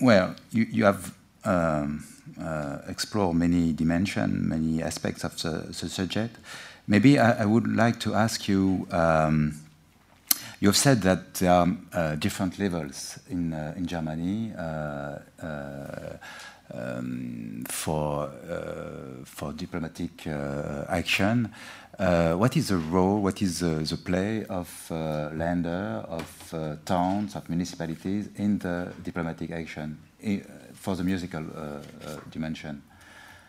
well, 0.00 0.34
you, 0.50 0.66
you 0.70 0.84
have 0.84 1.14
um, 1.44 2.04
uh, 2.40 2.78
explored 2.88 3.36
many 3.36 3.72
dimensions, 3.72 4.48
many 4.48 4.82
aspects 4.82 5.24
of 5.24 5.40
the, 5.42 5.66
the 5.68 5.88
subject. 5.88 6.36
Maybe 6.86 7.18
I, 7.18 7.42
I, 7.42 7.44
would 7.46 7.68
like 7.68 8.00
to 8.00 8.14
ask 8.14 8.48
you 8.48 8.86
um, 8.90 9.60
you 10.60 10.68
have 10.68 10.76
said 10.76 11.00
that 11.02 11.34
there 11.34 11.50
are 11.50 11.68
uh, 11.92 12.14
different 12.16 12.58
levels 12.58 13.18
in, 13.30 13.52
uh, 13.52 13.74
in 13.76 13.86
Germany 13.86 14.52
uh, 14.56 15.18
uh 15.42 16.18
um, 16.72 17.64
for, 17.66 18.30
uh, 18.48 19.24
for 19.24 19.52
diplomatic 19.52 20.24
uh, 20.28 20.84
action. 20.88 21.52
what 21.98 22.56
is 22.56 22.68
the 22.68 22.76
role, 22.76 23.20
what 23.20 23.42
is 23.42 23.58
the, 23.58 23.98
play 24.04 24.44
of 24.44 24.68
lander, 24.88 26.04
of 26.08 26.54
towns, 26.84 27.34
of 27.34 27.48
municipalities 27.48 28.28
in 28.36 28.58
the 28.58 28.92
diplomatic 29.02 29.50
action 29.50 29.98
in, 30.20 30.46
for 30.74 30.94
the 30.94 31.02
musical 31.02 31.44
dimension? 32.30 32.80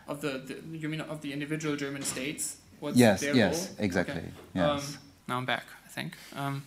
Of 0.08 0.20
the, 0.20 0.38
the, 0.38 0.76
you 0.76 0.88
mean 0.88 1.02
of 1.02 1.20
the 1.20 1.32
individual 1.32 1.76
German 1.76 2.02
states? 2.02 2.56
What's 2.80 2.96
yes, 2.96 3.22
yes, 3.22 3.68
role? 3.68 3.84
exactly. 3.84 4.16
Okay. 4.16 4.28
Yes. 4.54 4.96
Um, 4.96 4.98
now 5.28 5.36
I'm 5.36 5.46
back, 5.46 5.66
I 5.86 5.88
think. 5.88 6.16
Um, 6.34 6.64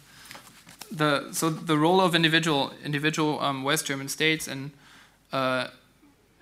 the 0.91 1.31
so 1.31 1.49
the 1.49 1.77
role 1.77 2.01
of 2.01 2.15
individual 2.15 2.71
individual 2.83 3.39
um, 3.41 3.63
West 3.63 3.85
German 3.85 4.07
states 4.07 4.47
and 4.47 4.71
uh, 5.31 5.67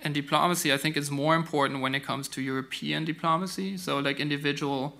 and 0.04 0.14
diplomacy, 0.14 0.74
I 0.74 0.78
think, 0.78 0.98
is 0.98 1.10
more 1.10 1.36
important 1.36 1.82
when 1.82 1.96
it 1.96 2.02
comes 2.02 2.28
to 2.30 2.42
European 2.42 3.06
diplomacy. 3.06 3.78
So, 3.78 4.00
like 4.00 4.20
individual 4.20 4.98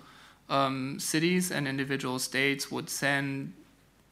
um, 0.48 0.98
cities 0.98 1.50
and 1.50 1.68
individual 1.68 2.18
states 2.18 2.70
would 2.70 2.88
send, 2.88 3.52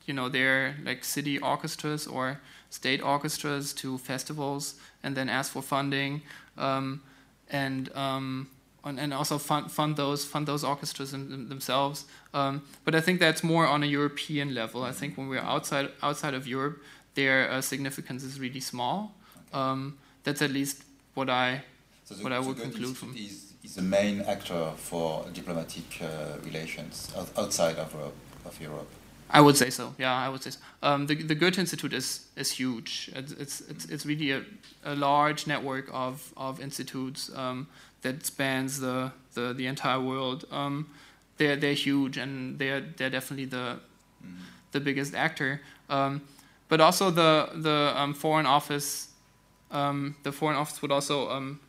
you 0.04 0.14
know, 0.14 0.28
their 0.28 0.76
like 0.84 1.02
city 1.02 1.38
orchestras 1.38 2.06
or 2.06 2.40
state 2.70 3.02
orchestras 3.02 3.72
to 3.74 3.98
festivals 3.98 4.74
and 5.02 5.16
then 5.16 5.28
ask 5.28 5.52
for 5.52 5.62
funding 5.62 6.22
um, 6.58 7.02
and 7.50 7.94
um, 7.96 8.48
and 8.84 9.14
also 9.14 9.38
fund, 9.38 9.70
fund 9.70 9.96
those 9.96 10.24
fund 10.24 10.46
those 10.46 10.64
orchestras 10.64 11.12
themselves. 11.12 12.04
Um, 12.34 12.62
but 12.84 12.94
I 12.94 13.00
think 13.00 13.20
that's 13.20 13.42
more 13.42 13.66
on 13.66 13.82
a 13.82 13.86
European 13.86 14.54
level. 14.54 14.82
I 14.82 14.92
think 14.92 15.18
when 15.18 15.28
we're 15.28 15.40
outside 15.40 15.90
outside 16.02 16.34
of 16.34 16.46
Europe, 16.46 16.82
their 17.14 17.50
uh, 17.50 17.60
significance 17.60 18.22
is 18.24 18.40
really 18.40 18.60
small. 18.60 19.14
Um, 19.52 19.98
that's 20.24 20.40
at 20.40 20.50
least 20.50 20.84
what 21.14 21.28
I 21.28 21.64
so 22.04 22.14
the, 22.14 22.22
what 22.22 22.32
I 22.32 22.38
would 22.38 22.58
conclude 22.58 22.96
from. 22.96 23.14
Is, 23.14 23.52
is 23.62 23.74
the 23.74 23.82
main 23.82 24.22
actor 24.22 24.72
for 24.76 25.26
diplomatic 25.32 26.00
uh, 26.00 26.38
relations 26.42 27.12
outside 27.36 27.76
of 27.76 27.92
Europe, 27.92 28.16
of 28.46 28.60
Europe. 28.60 28.88
I 29.30 29.40
would 29.40 29.56
say 29.56 29.70
so. 29.70 29.94
Yeah, 29.98 30.14
I 30.14 30.28
would 30.28 30.42
say 30.42 30.50
so. 30.50 30.58
Um, 30.82 31.06
the 31.06 31.14
the 31.14 31.34
Goethe 31.34 31.58
Institute 31.58 31.92
is 31.92 32.28
is 32.36 32.52
huge. 32.52 33.10
It's 33.14 33.32
it's 33.32 33.60
it's, 33.62 33.84
it's 33.86 34.06
really 34.06 34.30
a, 34.30 34.42
a 34.84 34.94
large 34.94 35.46
network 35.46 35.88
of 35.92 36.32
of 36.36 36.60
institutes. 36.60 37.30
Um, 37.34 37.66
that 38.02 38.26
spans 38.26 38.80
the 38.80 39.12
the, 39.34 39.54
the 39.54 39.66
entire 39.66 40.00
world. 40.00 40.44
Um, 40.50 40.88
they're 41.42 41.56
they're 41.56 41.80
huge 41.88 42.16
and 42.16 42.58
they're 42.58 42.82
they're 42.96 43.10
definitely 43.10 43.46
the 43.46 43.78
mm. 44.24 44.36
the 44.72 44.80
biggest 44.80 45.14
actor. 45.14 45.60
Um, 45.88 46.22
but 46.68 46.80
also 46.80 47.10
the 47.10 47.50
the 47.54 47.92
um, 47.96 48.14
foreign 48.14 48.46
office 48.46 49.08
um, 49.70 50.16
the 50.22 50.32
foreign 50.32 50.56
office 50.56 50.80
would 50.82 50.92
also 50.92 51.30
um, 51.30 51.60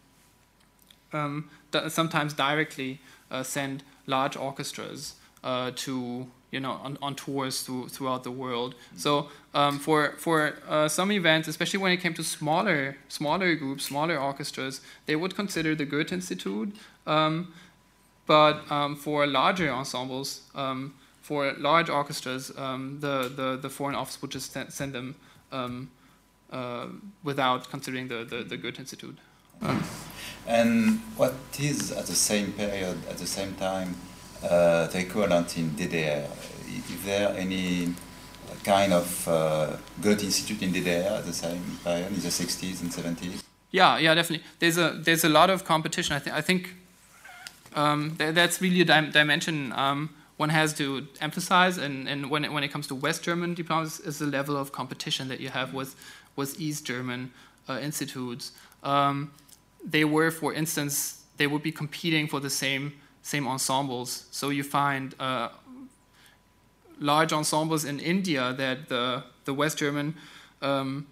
um, 1.13 1.49
sometimes 1.89 2.33
directly 2.33 2.99
uh, 3.31 3.43
send 3.43 3.83
large 4.05 4.35
orchestras 4.35 5.15
uh, 5.43 5.71
to 5.75 6.27
you 6.51 6.59
know 6.59 6.73
on, 6.83 6.97
on 7.01 7.15
tours 7.15 7.61
through, 7.61 7.89
throughout 7.89 8.23
the 8.23 8.31
world. 8.31 8.75
Mm-hmm. 8.75 8.97
So 8.97 9.29
um, 9.53 9.79
for 9.79 10.13
for 10.17 10.55
uh, 10.67 10.87
some 10.87 11.11
events, 11.11 11.47
especially 11.47 11.79
when 11.79 11.91
it 11.91 11.97
came 11.97 12.13
to 12.13 12.23
smaller 12.23 12.97
smaller 13.07 13.55
groups, 13.55 13.85
smaller 13.85 14.17
orchestras, 14.19 14.81
they 15.07 15.15
would 15.15 15.35
consider 15.35 15.73
the 15.75 15.85
Goethe 15.85 16.13
Institute. 16.13 16.75
Um, 17.07 17.53
but 18.25 18.69
um, 18.71 18.95
for 18.95 19.27
larger 19.27 19.69
ensembles, 19.71 20.41
um, 20.55 20.93
for 21.21 21.53
large 21.53 21.89
orchestras, 21.89 22.51
um, 22.57 22.99
the, 22.99 23.31
the, 23.35 23.57
the 23.61 23.69
foreign 23.69 23.95
office 23.95 24.21
would 24.21 24.31
just 24.31 24.51
send 24.51 24.93
them 24.93 25.15
um, 25.51 25.89
uh, 26.51 26.87
without 27.23 27.69
considering 27.69 28.07
the, 28.07 28.23
the, 28.23 28.43
the 28.43 28.57
Goethe 28.57 28.79
Institute. 28.79 29.17
and 30.47 30.99
what 31.15 31.33
is 31.59 31.91
at 31.91 32.05
the 32.05 32.15
same 32.15 32.51
period, 32.53 32.97
at 33.09 33.17
the 33.17 33.25
same 33.25 33.53
time, 33.55 33.95
uh, 34.43 34.87
the 34.87 34.99
equivalent 34.99 35.57
in 35.57 35.71
DDR. 35.71 36.27
Is 36.67 37.05
there 37.05 37.29
any 37.37 37.93
kind 38.63 38.93
of 38.93 39.27
uh, 39.27 39.77
Goethe 40.01 40.23
Institute 40.23 40.61
in 40.61 40.73
DDR 40.73 41.19
at 41.19 41.25
the 41.25 41.33
same 41.33 41.61
period, 41.83 42.07
in 42.07 42.15
the 42.15 42.27
60s 42.27 42.81
and 42.81 42.91
70s? 42.91 43.41
Yeah, 43.71 43.97
yeah, 43.97 44.13
definitely. 44.13 44.45
There's 44.59 44.77
a 44.77 44.91
there's 44.91 45.23
a 45.23 45.29
lot 45.29 45.49
of 45.49 45.65
competition. 45.65 46.15
I 46.15 46.19
think 46.19 46.35
I 46.35 46.41
think 46.41 46.75
um, 47.75 48.15
th 48.17 48.33
that's 48.35 48.61
really 48.61 48.81
a 48.81 48.85
dim 48.85 49.11
dimension 49.11 49.71
um, 49.73 50.09
one 50.37 50.49
has 50.49 50.73
to 50.73 51.07
emphasize, 51.21 51.77
and, 51.77 52.09
and 52.09 52.29
when, 52.29 52.43
it, 52.43 52.51
when 52.51 52.63
it 52.63 52.69
comes 52.69 52.87
to 52.87 52.95
West 52.95 53.23
German 53.23 53.53
diplomas, 53.53 53.99
is 53.99 54.19
the 54.19 54.25
level 54.25 54.57
of 54.57 54.71
competition 54.71 55.27
that 55.27 55.39
you 55.39 55.49
have 55.49 55.73
with, 55.73 55.95
with 56.35 56.59
East 56.59 56.85
German 56.85 57.31
uh, 57.69 57.79
institutes. 57.81 58.51
Um, 58.83 59.31
they 59.85 60.05
were, 60.05 60.31
for 60.31 60.53
instance, 60.53 61.23
they 61.37 61.47
would 61.47 61.61
be 61.61 61.71
competing 61.71 62.27
for 62.27 62.39
the 62.39 62.49
same, 62.49 62.93
same 63.21 63.47
ensembles. 63.47 64.25
So 64.31 64.49
you 64.49 64.63
find 64.63 65.13
uh, 65.19 65.49
large 66.99 67.31
ensembles 67.31 67.85
in 67.85 67.99
India 67.99 68.53
that 68.53 68.89
the, 68.89 69.23
the 69.45 69.53
West 69.53 69.77
German 69.77 70.15
um, 70.61 71.05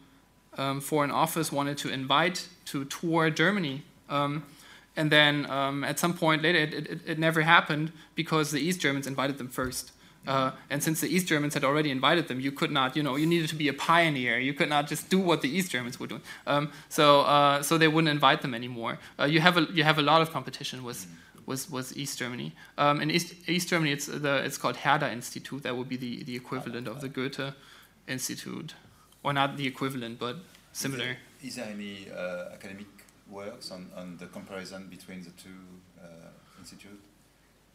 um, 0.58 0.82
Foreign 0.82 1.12
Office 1.12 1.52
wanted 1.52 1.78
to 1.80 1.90
invite 1.90 2.48
to 2.66 2.86
tour 2.86 3.30
Germany. 3.30 3.84
Um, 4.10 4.44
and 4.96 5.12
then 5.12 5.50
um, 5.50 5.84
at 5.84 6.00
some 6.00 6.14
point 6.14 6.42
later, 6.42 6.60
it, 6.60 6.74
it, 6.74 7.00
it, 7.06 7.20
never 7.20 7.42
happened 7.42 7.92
because 8.16 8.52
the 8.52 8.60
East 8.60 8.82
Germans 8.82 9.08
invited 9.08 9.38
them 9.38 9.48
first. 9.48 9.92
Uh, 10.28 10.52
and 10.70 10.84
since 10.84 11.02
the 11.02 11.08
East 11.08 11.28
Germans 11.28 11.56
had 11.56 11.64
already 11.64 11.90
invited 11.90 12.28
them, 12.28 12.40
you 12.40 12.52
could 12.52 12.72
not, 12.72 12.96
you 12.96 13.02
know, 13.02 13.16
you 13.16 13.26
needed 13.26 13.50
to 13.50 13.56
be 13.56 13.68
a 13.68 13.74
pioneer. 13.74 14.38
You 14.38 14.54
could 14.54 14.70
not 14.70 14.88
just 14.88 15.10
do 15.10 15.18
what 15.18 15.42
the 15.42 15.50
East 15.50 15.72
Germans 15.72 16.00
were 16.00 16.08
doing. 16.08 16.22
Um, 16.46 16.72
so, 16.90 17.22
uh, 17.22 17.64
so 17.64 17.78
they 17.78 17.88
wouldn't 17.88 18.12
invite 18.12 18.42
them 18.44 18.54
anymore. 18.54 19.00
Uh, 19.18 19.26
you 19.26 19.40
have 19.40 19.58
a 19.58 19.62
you 19.74 19.84
have 19.84 19.98
a 19.98 20.04
lot 20.04 20.22
of 20.22 20.32
competition 20.32 20.84
with 20.84 21.08
with, 21.48 21.72
with 21.72 21.98
East 21.98 22.20
Germany. 22.20 22.54
Um, 22.78 23.02
in 23.02 23.10
East, 23.10 23.34
East 23.48 23.68
Germany, 23.70 23.92
it's 23.92 24.06
the 24.06 24.44
it's 24.46 24.58
called 24.58 24.78
Herder 24.78 25.08
Institute. 25.08 25.64
That 25.64 25.76
would 25.76 25.90
be 25.90 25.98
the, 25.98 26.24
the 26.24 26.36
equivalent 26.36 26.88
of 26.88 27.02
the 27.02 27.10
Goethe 27.10 27.54
Institute, 28.08 28.76
or 29.24 29.34
not 29.34 29.58
the 29.58 29.66
equivalent, 29.66 30.20
but 30.20 30.36
similar. 30.72 31.04
Is 31.04 31.10
there, 31.10 31.18
is 31.48 31.56
there 31.56 31.66
any 31.66 32.12
uh, 32.12 32.54
academic 32.54 33.01
works 33.32 33.72
on, 33.72 33.90
on 33.96 34.18
the 34.18 34.28
comparison 34.28 34.88
between 34.88 35.24
the 35.24 35.32
two 35.32 35.50
uh, 36.02 36.30
institutes? 36.60 37.08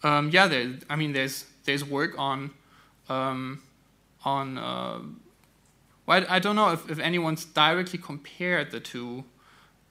Um, 0.03 0.31
yeah, 0.31 0.47
there, 0.47 0.75
I 0.91 0.97
mean, 0.97 1.13
there's 1.13 1.47
there's 1.65 1.85
work 1.85 2.15
on 2.19 2.51
um, 3.09 3.63
on. 4.25 4.59
Uh, 4.59 4.99
well, 6.07 6.25
I, 6.29 6.37
I, 6.37 6.39
don't 6.39 6.55
know 6.55 6.71
if, 6.71 6.89
if 6.89 7.01
anyone's 7.01 7.45
directly 7.45 7.99
compared 7.99 8.71
the 8.71 8.79
two 8.79 9.25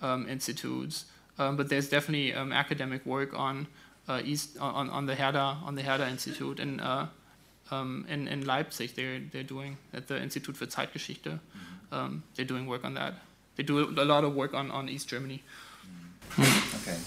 um, 0.02 0.30
institutes, 0.30 1.06
um, 1.38 1.58
but 1.58 1.68
there's 1.68 1.90
definitely 1.90 2.34
um, 2.34 2.54
academic 2.54 3.06
work 3.06 3.38
on 3.38 3.68
uh, 4.08 4.22
East 4.24 4.58
on, 4.60 4.90
on 4.90 5.06
the 5.08 5.16
Herder 5.16 5.58
on 5.66 5.76
the 5.76 5.82
Herder 5.82 6.06
Institute 6.06 6.60
in 6.60 6.80
uh, 6.80 7.08
um, 7.72 8.06
in, 8.08 8.28
in 8.28 8.46
Leipzig. 8.46 8.96
They're 8.96 9.20
they're 9.32 9.44
doing 9.44 9.78
at 9.94 10.08
the 10.08 10.22
Institut 10.22 10.56
für 10.56 10.70
Zeitgeschichte. 10.70 11.32
Mm 11.32 11.40
-hmm. 11.90 12.22
they're 12.36 12.48
doing 12.48 12.68
work 12.68 12.84
on 12.84 12.94
that. 12.94 13.14
They 13.56 13.64
do 13.64 13.80
a 13.80 14.04
lot 14.06 14.24
of 14.24 14.36
work 14.36 14.54
on, 14.54 14.70
on 14.72 14.90
East 14.90 15.08
Germany. 15.08 15.42
Mm. 16.38 16.82
Okay, 16.82 16.98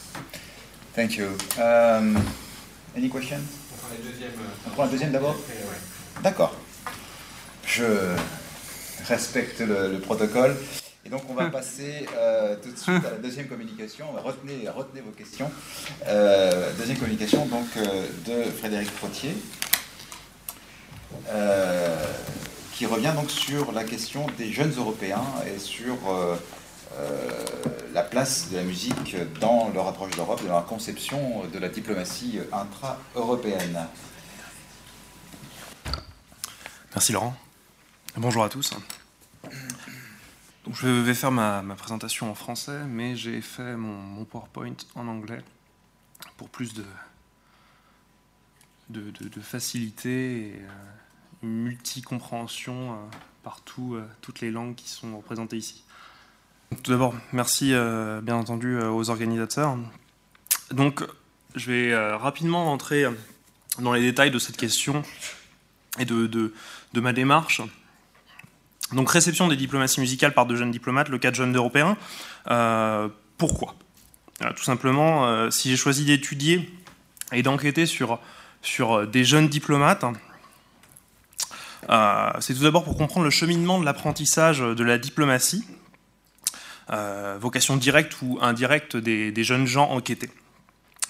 thank 0.94 1.16
you. 1.18 1.36
Um, 1.62 2.16
any 2.96 3.10
questions? 3.10 3.68
On 4.66 4.70
prend 4.70 4.84
un 4.84 4.88
deuxième 4.88 5.12
d'abord? 5.12 5.36
D'accord. 6.22 6.54
Je 7.66 7.84
respecte 9.06 9.60
le, 9.60 9.92
le, 9.92 9.98
protocole. 10.00 10.56
Et 11.04 11.10
donc 11.10 11.22
on 11.28 11.34
va 11.34 11.46
passer 11.50 12.06
euh, 12.16 12.56
tout 12.62 12.70
de 12.70 12.76
suite 12.76 13.04
à 13.04 13.10
la 13.10 13.16
deuxième 13.16 13.46
communication. 13.46 14.06
On 14.10 14.14
va 14.14 14.22
retenir, 14.22 14.74
retenir 14.74 15.04
vos 15.04 15.12
questions. 15.12 15.50
Euh, 16.06 16.72
deuxième 16.78 16.98
communication 16.98 17.46
donc 17.46 17.66
euh, 17.76 18.06
de 18.26 18.50
Frédéric 18.50 18.94
Trottier. 18.96 19.34
Qui 22.78 22.86
revient 22.86 23.12
donc 23.12 23.28
sur 23.28 23.72
la 23.72 23.82
question 23.82 24.24
des 24.38 24.52
jeunes 24.52 24.72
Européens 24.76 25.24
et 25.52 25.58
sur 25.58 25.96
euh, 26.08 26.36
euh, 26.94 27.44
la 27.92 28.04
place 28.04 28.50
de 28.52 28.56
la 28.56 28.62
musique 28.62 29.16
dans 29.40 29.70
leur 29.70 29.88
approche 29.88 30.12
d'Europe, 30.12 30.40
dans 30.44 30.52
leur 30.52 30.64
conception 30.64 31.44
de 31.52 31.58
la 31.58 31.70
diplomatie 31.70 32.38
intra-européenne. 32.52 33.84
Merci 36.94 37.10
Laurent. 37.10 37.34
Bonjour 38.16 38.44
à 38.44 38.48
tous. 38.48 38.72
Donc, 40.64 40.76
je 40.76 40.86
vais 40.86 41.14
faire 41.14 41.32
ma, 41.32 41.64
présentation 41.76 42.30
en 42.30 42.36
français, 42.36 42.84
mais 42.86 43.16
j'ai 43.16 43.40
fait 43.40 43.74
mon, 43.74 44.24
PowerPoint 44.24 44.76
en 44.94 45.08
anglais 45.08 45.42
pour 46.36 46.48
plus 46.48 46.74
de, 46.74 46.84
de, 48.88 49.40
facilité 49.40 50.60
euh, 50.60 50.68
multi-compréhension 51.42 52.92
euh, 52.92 52.96
par 53.42 53.60
toutes 53.62 54.40
les 54.40 54.50
langues 54.50 54.74
qui 54.74 54.88
sont 54.90 55.16
représentées 55.16 55.56
ici. 55.56 55.84
Tout 56.82 56.90
d'abord, 56.90 57.14
merci 57.32 57.72
euh, 57.72 58.20
bien 58.20 58.36
entendu 58.36 58.76
euh, 58.76 58.90
aux 58.90 59.08
organisateurs. 59.08 59.76
Donc, 60.70 61.02
je 61.54 61.70
vais 61.70 61.92
euh, 61.92 62.16
rapidement 62.16 62.70
entrer 62.70 63.06
dans 63.78 63.92
les 63.92 64.02
détails 64.02 64.30
de 64.30 64.38
cette 64.38 64.58
question 64.58 65.02
et 65.98 66.04
de, 66.04 66.52
ma 66.94 67.12
démarche. 67.12 67.62
Donc, 68.92 69.10
réception 69.10 69.48
des 69.48 69.56
diplomaties 69.56 70.00
musicales 70.00 70.34
par 70.34 70.46
de 70.46 70.56
jeunes 70.56 70.70
diplomates, 70.70 71.08
le 71.08 71.18
cas 71.18 71.30
de 71.30 71.36
jeunes 71.36 71.56
européens. 71.56 71.96
pourquoi? 73.38 73.74
Tout 74.56 74.62
simplement, 74.62 75.50
si 75.50 75.70
j'ai 75.70 75.76
choisi 75.76 76.04
d'étudier 76.04 76.70
et 77.32 77.42
d'enquêter 77.42 77.86
sur 77.86 78.20
des 79.06 79.24
jeunes 79.24 79.48
diplomates, 79.48 80.04
c'est 82.40 82.54
tout 82.54 82.62
d'abord 82.62 82.84
pour 82.84 82.96
comprendre 82.96 83.24
le 83.24 83.30
cheminement 83.30 83.78
de 83.78 83.84
l'apprentissage 83.84 84.60
de 84.60 84.84
la 84.84 84.98
diplomatie 84.98 85.64
euh, 86.90 87.36
vocation 87.38 87.76
directe 87.76 88.16
ou 88.22 88.38
indirecte 88.40 88.96
des, 88.96 89.44
jeunes 89.44 89.66
gens 89.66 89.90
enquêtés. 89.90 90.30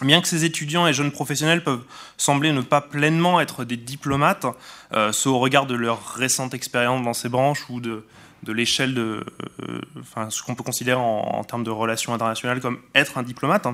Bien 0.00 0.20
que 0.20 0.26
ces 0.26 0.44
étudiants 0.44 0.88
et 0.88 0.92
jeunes 0.92 1.12
professionnels 1.12 1.62
peuvent 1.62 1.84
sembler 2.16 2.52
ne 2.52 2.62
pas 2.62 2.80
pleinement 2.80 3.40
être 3.40 3.64
des 3.64 3.76
diplomates, 3.76 4.46
euh, 4.92 5.12
ce 5.12 5.28
au 5.28 5.38
regard 5.38 5.66
de 5.66 5.76
leur 5.76 6.14
récente 6.14 6.52
expérience 6.52 7.04
dans 7.04 7.12
ces 7.12 7.28
branches 7.28 7.68
ou 7.68 7.80
de, 7.80 8.04
l'échelle 8.48 8.92
de 8.92 9.24
euh, 9.62 10.30
ce 10.30 10.42
qu'on 10.42 10.56
peut 10.56 10.64
considérer 10.64 10.98
en, 10.98 11.44
termes 11.44 11.64
de 11.64 11.70
relations 11.70 12.12
internationales 12.12 12.60
comme 12.60 12.80
être 12.96 13.16
un 13.18 13.22
diplomate, 13.22 13.68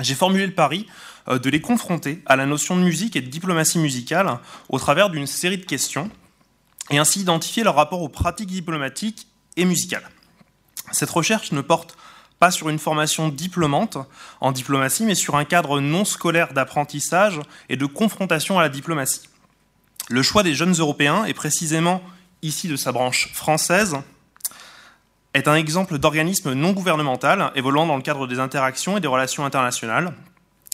j'ai 0.00 0.14
formulé 0.14 0.46
le 0.46 0.54
pari 0.54 0.86
de 1.28 1.50
les 1.50 1.60
confronter 1.60 2.22
à 2.26 2.36
la 2.36 2.46
notion 2.46 2.76
de 2.76 2.82
musique 2.82 3.16
et 3.16 3.20
de 3.20 3.28
diplomatie 3.28 3.78
musicale 3.78 4.38
au 4.68 4.78
travers 4.78 5.10
d'une 5.10 5.26
série 5.26 5.58
de 5.58 5.64
questions 5.64 6.10
et 6.90 6.98
ainsi 6.98 7.20
identifier 7.20 7.64
leur 7.64 7.74
rapport 7.74 8.02
aux 8.02 8.08
pratiques 8.08 8.50
diplomatiques 8.50 9.26
et 9.56 9.64
musicales. 9.64 10.08
Cette 10.92 11.10
recherche 11.10 11.52
ne 11.52 11.60
porte 11.60 11.96
pas 12.38 12.50
sur 12.50 12.68
une 12.68 12.78
formation 12.78 13.28
diplômante 13.28 13.98
en 14.40 14.52
diplomatie, 14.52 15.04
mais 15.04 15.14
sur 15.14 15.36
un 15.36 15.44
cadre 15.44 15.80
non 15.80 16.04
scolaire 16.04 16.52
d'apprentissage 16.52 17.40
et 17.68 17.76
de 17.76 17.86
confrontation 17.86 18.58
à 18.58 18.62
la 18.62 18.68
diplomatie. 18.68 19.22
Le 20.08 20.22
choix 20.22 20.42
des 20.42 20.54
jeunes 20.54 20.74
Européens, 20.74 21.24
et 21.24 21.34
précisément 21.34 22.02
ici 22.42 22.68
de 22.68 22.76
sa 22.76 22.92
branche 22.92 23.32
française, 23.32 23.96
est 25.36 25.48
un 25.48 25.54
exemple 25.54 25.98
d'organisme 25.98 26.52
non 26.52 26.72
gouvernemental 26.72 27.52
évoluant 27.54 27.86
dans 27.86 27.96
le 27.96 28.02
cadre 28.02 28.26
des 28.26 28.38
interactions 28.38 28.96
et 28.96 29.00
des 29.00 29.08
relations 29.08 29.44
internationales, 29.44 30.12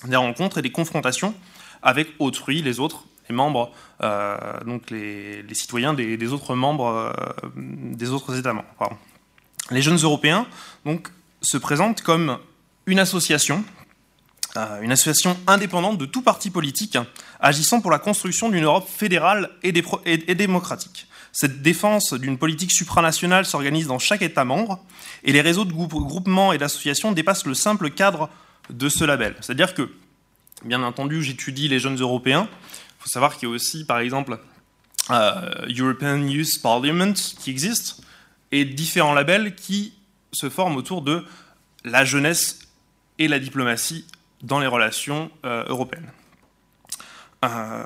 des 0.06 0.16
rencontres 0.16 0.58
et 0.58 0.62
des 0.62 0.72
confrontations 0.72 1.34
avec 1.82 2.08
autrui, 2.18 2.62
les 2.62 2.80
autres, 2.80 3.04
les 3.28 3.34
membres, 3.34 3.72
euh, 4.02 4.36
donc 4.66 4.90
les, 4.90 5.44
citoyens 5.52 5.94
des, 5.94 6.32
autres 6.32 6.54
membres 6.54 6.86
euh, 6.86 7.12
des 7.56 8.10
autres 8.10 8.36
États 8.38 8.52
membres 8.52 8.96
les 9.70 9.82
jeunes 9.82 9.96
européens 9.96 10.46
se 11.40 11.56
présentent 11.56 12.02
comme 12.02 12.38
une 12.86 12.98
association, 12.98 13.64
euh, 14.56 14.80
une 14.82 14.92
association 14.92 15.36
indépendante 15.46 15.98
de 15.98 16.04
tout 16.04 16.22
parti 16.22 16.50
politique, 16.50 16.98
agissant 17.40 17.80
pour 17.80 17.90
la 17.90 17.98
construction 17.98 18.48
d'une 18.48 18.64
Europe 18.64 18.88
fédérale 18.88 19.50
et, 19.62 19.72
démocratique. 19.72 21.06
Cette 21.32 21.62
défense 21.62 22.12
d'une 22.12 22.36
politique 22.36 22.72
supranationale 22.72 23.46
s'organise 23.46 23.86
dans 23.86 23.98
chaque 23.98 24.20
État 24.20 24.44
membre, 24.44 24.84
et 25.24 25.32
les 25.32 25.40
réseaux 25.40 25.64
de 25.64 25.72
groupements 25.72 26.52
et 26.52 26.58
d'associations 26.58 27.12
dépassent 27.12 27.46
le 27.46 27.54
simple 27.54 27.90
cadre 27.90 28.28
de 28.68 28.88
ce 28.88 29.04
label. 29.04 29.34
C'est-à-dire 29.40 29.72
que, 29.72 29.90
bien 30.64 30.82
entendu, 30.82 31.22
j'étudie 31.22 31.68
les 31.68 31.78
jeunes 31.78 31.98
européens. 31.98 32.48
Il 32.50 33.02
faut 33.04 33.08
savoir 33.08 33.36
qu'il 33.36 33.48
y 33.48 33.52
a 33.52 33.54
aussi, 33.54 33.84
par 33.84 33.98
exemple, 33.98 34.38
euh, 35.10 35.66
European 35.76 36.18
Youth 36.18 36.60
Parliament 36.62 37.14
qui 37.14 37.50
existe, 37.50 38.02
et 38.52 38.66
différents 38.66 39.14
labels 39.14 39.54
qui 39.54 39.94
se 40.32 40.50
forment 40.50 40.76
autour 40.76 41.00
de 41.00 41.24
la 41.84 42.04
jeunesse 42.04 42.60
et 43.18 43.26
la 43.26 43.38
diplomatie 43.38 44.06
dans 44.42 44.60
les 44.60 44.66
relations 44.66 45.30
euh, 45.44 45.64
européennes. 45.66 46.10
Euh, 47.44 47.84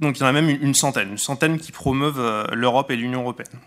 donc 0.00 0.18
il 0.18 0.20
y 0.20 0.24
en 0.24 0.28
a 0.28 0.32
même 0.32 0.48
une 0.48 0.74
centaine, 0.74 1.10
une 1.10 1.18
centaine 1.18 1.58
qui 1.58 1.72
promeuvent 1.72 2.20
euh, 2.20 2.44
l'Europe 2.52 2.90
et 2.90 2.96
l'Union 2.96 3.20
européenne. 3.20 3.58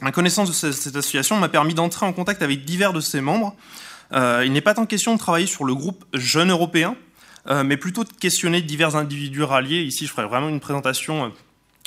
Ma 0.00 0.12
connaissance 0.12 0.48
de 0.48 0.72
cette, 0.72 0.96
association 0.96 1.36
m'a 1.36 1.48
permis 1.48 1.74
d'entrer 1.74 2.04
en 2.04 2.12
contact 2.12 2.42
avec 2.42 2.64
divers 2.64 2.92
de 2.92 3.00
ses 3.00 3.20
membres. 3.20 3.54
il 4.12 4.52
n'est 4.52 4.60
pas 4.60 4.74
tant 4.74 4.86
question 4.86 5.14
de 5.14 5.18
travailler 5.18 5.46
sur 5.46 5.64
le 5.64 5.74
groupe 5.74 6.04
Jeunes 6.12 6.50
Européens, 6.50 6.96
mais 7.48 7.76
plutôt 7.76 8.02
de 8.02 8.10
questionner 8.12 8.60
divers 8.60 8.96
individus 8.96 9.44
ralliés. 9.44 9.82
Ici, 9.82 10.06
je 10.06 10.10
ferai 10.10 10.26
vraiment 10.26 10.48
une 10.48 10.58
présentation 10.58 11.32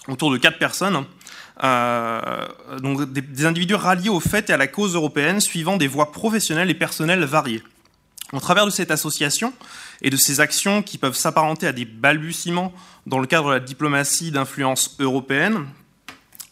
autour 0.08 0.32
de 0.32 0.38
quatre 0.38 0.58
personnes 0.58 1.06
euh, 1.64 2.46
donc 2.82 3.12
des, 3.12 3.46
individus 3.46 3.74
ralliés 3.76 4.10
au 4.10 4.20
fait 4.20 4.50
et 4.50 4.54
à 4.54 4.58
la 4.58 4.68
cause 4.68 4.94
européenne 4.94 5.40
suivant 5.40 5.78
des 5.78 5.88
voies 5.88 6.12
professionnelles 6.12 6.70
et 6.70 6.76
personnelles 6.76 7.24
variées. 7.24 7.64
Au 8.34 8.40
travers 8.40 8.66
de 8.66 8.72
cette 8.72 8.92
association 8.92 9.54
et 10.02 10.10
de 10.10 10.18
ces 10.18 10.40
actions 10.40 10.84
qui 10.84 10.98
peuvent 10.98 11.16
s'apparenter 11.16 11.66
à 11.68 11.72
des 11.72 11.86
balbutiements 11.86 12.74
dans 13.06 13.20
le 13.20 13.28
cadre 13.28 13.48
de 13.48 13.54
la 13.54 13.60
diplomatie 13.60 14.32
d'influence 14.32 14.98
européenne, 15.00 15.68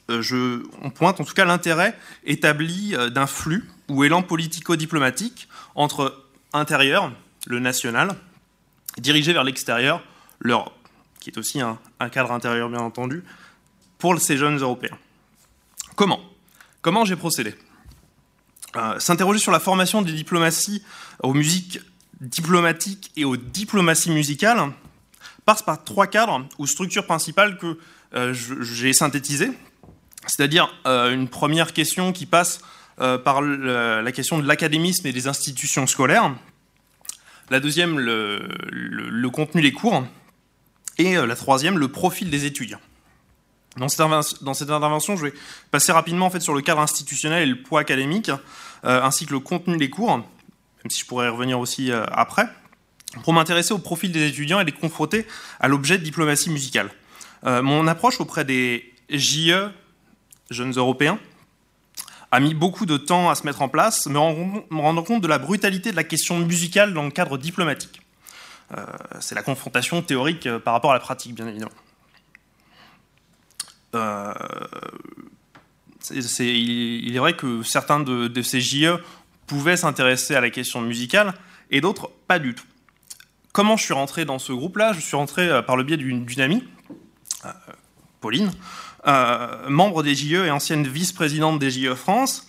euh, 0.10 0.64
on 0.82 0.90
pointe 0.90 1.20
en 1.20 1.24
tout 1.24 1.34
cas 1.34 1.46
l'intérêt 1.46 1.98
établi 2.24 2.96
euh, 2.96 3.10
d'un 3.10 3.28
flux 3.28 3.68
ou 3.90 4.04
élan 4.04 4.22
politico-diplomatique 4.22 5.50
entre 5.74 6.24
intérieur, 6.54 7.12
le 7.48 7.60
national, 7.60 8.16
dirigé 8.98 9.34
vers 9.34 9.44
l'extérieur, 9.44 10.04
l'Europe, 10.40 10.74
qui 11.20 11.30
est 11.30 11.38
aussi 11.38 11.60
un, 11.60 11.78
cadre 12.10 12.32
intérieur 12.32 12.70
bien 12.70 12.80
entendu, 12.80 13.24
pour 13.98 14.20
ces 14.20 14.38
jeunes 14.38 14.58
Européens. 14.58 14.98
Comment? 15.96 16.20
Comment 16.82 17.04
j'ai 17.04 17.16
procédé? 17.16 17.56
S'interroger 19.00 19.40
sur 19.40 19.52
la 19.52 19.60
formation 19.60 20.02
des 20.02 20.12
diplomaties 20.12 20.84
aux 21.24 21.34
musiques 21.34 21.80
diplomatiques 22.22 23.12
et 23.16 23.26
aux 23.26 23.38
diplomaties 23.38 24.12
musicales 24.12 24.72
passe 25.46 25.62
par 25.62 25.84
trois 25.84 26.08
cadres 26.08 26.48
ou 26.58 26.68
structures 26.68 27.06
principales 27.06 27.58
que 27.58 27.78
euh, 28.16 28.34
j'ai 28.34 28.94
synthétisées. 28.94 29.52
C'est-à-dire 30.28 30.74
euh, 30.88 31.14
une 31.14 31.28
première 31.28 31.74
question 31.74 32.12
qui 32.12 32.26
passe 32.26 32.60
euh, 33.00 33.18
par 33.18 33.42
la 33.42 34.12
question 34.12 34.40
de 34.40 34.48
l'académisme 34.48 35.06
et 35.08 35.12
des 35.12 35.28
institutions 35.28 35.86
scolaires. 35.86 36.34
La 37.50 37.60
deuxième, 37.60 38.00
le, 38.00 39.30
contenu 39.30 39.62
des 39.62 39.72
cours. 39.72 40.06
Et 40.98 41.18
euh, 41.18 41.28
la 41.28 41.36
troisième, 41.36 41.78
le 41.78 41.90
profil 41.90 42.30
des 42.30 42.46
étudiants. 42.46 42.80
Dans 43.78 43.90
cette, 43.90 44.70
intervention, 44.70 45.18
je 45.18 45.26
vais 45.26 45.34
passer 45.70 45.92
rapidement 45.92 46.32
sur 46.40 46.54
le 46.54 46.62
cadre 46.62 46.80
institutionnel 46.80 47.44
et 47.44 47.46
le 47.46 47.62
poids 47.62 47.82
académique, 47.82 48.32
euh, 48.86 49.02
ainsi 49.02 49.26
que 49.26 49.34
le 49.34 49.40
contenu 49.40 49.76
des 49.76 49.90
cours, 49.90 50.18
même 50.18 50.26
si 50.90 51.02
je 51.02 51.06
pourrais 51.06 51.26
y 51.26 51.30
revenir 51.30 51.60
aussi 51.60 51.92
euh, 51.92 52.06
après, 52.12 52.48
pour 53.24 53.34
m'intéresser 53.34 53.74
au 53.74 53.78
profil 53.78 54.14
des 54.14 54.28
étudiants 54.28 54.62
et 54.62 54.64
les 54.64 54.72
confronter 54.72 55.28
à 55.60 55.68
l'objet 55.68 55.98
de 55.98 56.04
diplomatie 56.04 56.50
musicale. 56.50 56.90
Euh, 57.46 57.62
mon 57.62 57.86
approche 57.88 58.22
auprès 58.22 58.46
des 58.46 58.94
JE, 59.10 59.70
jeunes 60.50 60.74
européens, 60.78 61.20
a 62.32 62.40
mis 62.40 62.54
beaucoup 62.54 62.86
de 62.86 62.96
temps 62.96 63.30
à 63.30 63.36
se 63.36 63.44
mettre 63.44 63.62
en 63.62 63.68
place, 63.68 64.08
me 64.08 64.18
rendant 64.18 65.04
compte 65.04 65.22
de 65.22 65.28
la 65.28 65.38
brutalité 65.38 65.92
de 65.92 65.98
la 65.98 66.04
question 66.06 66.40
musicale 66.40 66.94
dans 66.94 67.04
le 67.04 67.12
cadre 67.12 67.38
diplomatique. 67.38 68.02
C'est 69.20 69.36
la 69.36 69.44
confrontation 69.44 70.02
théorique 70.02 70.50
par 70.58 70.74
rapport 70.74 70.92
à 70.92 70.96
la 70.96 71.00
pratique, 71.00 71.36
bien 71.36 71.48
évidemment. 71.48 71.72
Euh, 73.96 74.34
il, 76.12 77.16
est 77.16 77.20
vrai 77.20 77.36
que 77.36 77.64
certains 77.64 78.00
de, 78.00 78.42
ces 78.42 78.62
JE 78.62 79.00
pouvaient 79.48 79.78
s'intéresser 79.78 80.36
à 80.36 80.42
la 80.42 80.50
question 80.50 80.82
musicale 80.82 81.34
et 81.72 81.82
d'autres 81.82 82.12
pas 82.28 82.40
du 82.40 82.54
tout. 82.54 82.66
Comment 83.52 83.78
je 83.78 83.84
suis 83.84 83.94
rentré 83.94 84.26
dans 84.26 84.38
ce 84.38 84.52
groupe-là? 84.52 84.94
Je 84.94 85.00
suis 85.00 85.16
rentré 85.16 85.48
euh, 85.48 85.62
par 85.62 85.78
le 85.78 85.84
biais 85.84 85.98
d'une, 85.98 86.26
amie, 86.40 86.64
euh, 87.46 87.50
Pauline, 88.22 88.52
membre 89.68 90.04
des 90.04 90.16
JE 90.16 90.46
et 90.46 90.52
ancienne 90.52 90.88
vice-présidente 90.88 91.60
des 91.60 91.72
JE 91.72 91.94
France, 91.94 92.48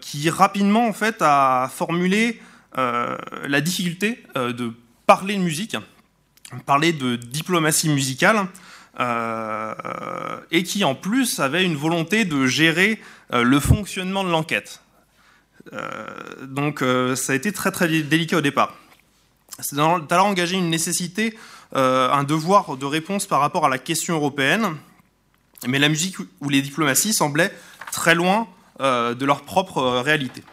qui 0.00 0.28
rapidement 0.30 0.86
en 0.86 0.92
fait 0.92 1.16
a 1.20 1.70
formulé 1.70 2.40
la 2.74 3.60
difficulté 3.60 4.22
de 4.34 4.72
parler 5.06 5.36
de 5.36 5.42
musique, 5.42 5.76
parler 6.64 6.94
de 6.94 7.16
diplomatie 7.16 7.90
musicale, 7.90 8.48
et 8.98 10.62
qui 10.62 10.84
en 10.84 10.94
plus 10.94 11.40
avait 11.40 11.64
une 11.64 11.76
volonté 11.76 12.24
de 12.24 12.46
gérer 12.46 13.00
euh, 13.32 13.42
le 13.42 13.60
fonctionnement 13.60 14.24
de 14.24 14.30
l'enquête. 14.30 14.80
Euh, 15.72 16.06
donc 16.42 16.82
ça 17.16 17.32
a 17.32 17.36
été 17.36 17.52
très 17.52 17.72
très 17.72 17.88
délicat 17.88 18.38
au 18.38 18.40
départ. 18.40 18.74
C'est 19.58 19.78
alors 19.78 20.26
engagé 20.26 20.56
une 20.56 20.70
nécessité, 20.70 21.36
un 21.72 22.24
devoir 22.24 22.76
de 22.76 22.84
réponse 22.84 23.26
par 23.26 23.40
rapport 23.40 23.64
à 23.64 23.68
la 23.68 23.78
question 23.78 24.14
européenne, 24.14 24.76
mais 25.66 25.78
la 25.78 25.88
musique 25.88 26.18
ou 26.40 26.48
les 26.48 26.60
diplomaties 26.60 27.14
semblaient 27.14 27.52
très 27.90 28.14
loin 28.14 28.48
de 28.80 29.24
leur 29.24 29.42
propre 29.42 30.00
réalité. 30.00 30.44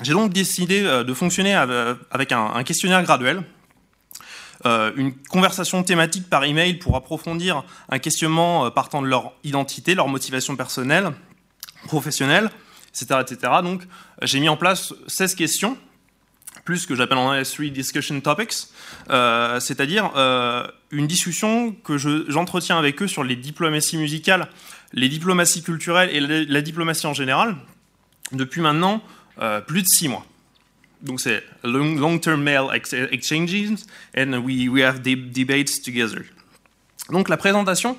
J'ai 0.00 0.12
donc 0.12 0.32
décidé 0.32 0.82
de 0.82 1.14
fonctionner 1.14 1.54
avec 1.54 2.30
un 2.30 2.62
questionnaire 2.62 3.02
graduel 3.02 3.38
euh, 3.38 3.59
une 4.64 5.14
conversation 5.14 5.82
thématique 5.82 6.28
par 6.28 6.44
email 6.44 6.74
pour 6.74 6.96
approfondir 6.96 7.64
un 7.88 7.98
questionnement 7.98 8.66
euh, 8.66 8.70
partant 8.70 9.02
de 9.02 9.06
leur 9.06 9.32
identité, 9.44 9.94
leur 9.94 10.08
motivation 10.08 10.56
personnelle, 10.56 11.12
professionnelle, 11.86 12.50
etc. 12.88 13.20
etc. 13.20 13.52
Donc 13.62 13.82
j'ai 14.22 14.40
mis 14.40 14.48
en 14.48 14.56
place 14.56 14.92
16 15.06 15.34
questions, 15.34 15.78
plus 16.64 16.86
que 16.86 16.94
j'appelle 16.94 17.18
en 17.18 17.28
anglais 17.28 17.44
3 17.44 17.66
discussion 17.66 18.20
topics, 18.20 18.68
euh, 19.10 19.60
c'est-à-dire 19.60 20.12
euh, 20.16 20.66
une 20.90 21.06
discussion 21.06 21.72
que 21.72 21.96
j'entretiens 21.96 22.76
je, 22.76 22.80
avec 22.80 23.02
eux 23.02 23.08
sur 23.08 23.24
les 23.24 23.36
diplomaties 23.36 23.96
musicales, 23.96 24.48
les 24.92 25.08
diplomaties 25.08 25.62
culturelles 25.62 26.10
et 26.10 26.20
la, 26.20 26.60
diplomatie 26.60 27.06
en 27.06 27.14
général, 27.14 27.56
depuis 28.32 28.60
maintenant 28.60 29.02
euh, 29.40 29.60
plus 29.60 29.82
de 29.82 29.88
6 29.88 30.08
mois 30.08 30.26
donc 31.02 31.20
c'est 31.20 31.42
long-term 31.64 32.42
mail 32.42 32.66
exchanges 33.10 33.84
and 34.16 34.34
we, 34.44 34.68
we 34.68 34.82
have 34.82 35.00
debates 35.00 35.82
together. 35.82 36.22
Donc 37.10 37.28
la 37.28 37.36
présentation, 37.36 37.96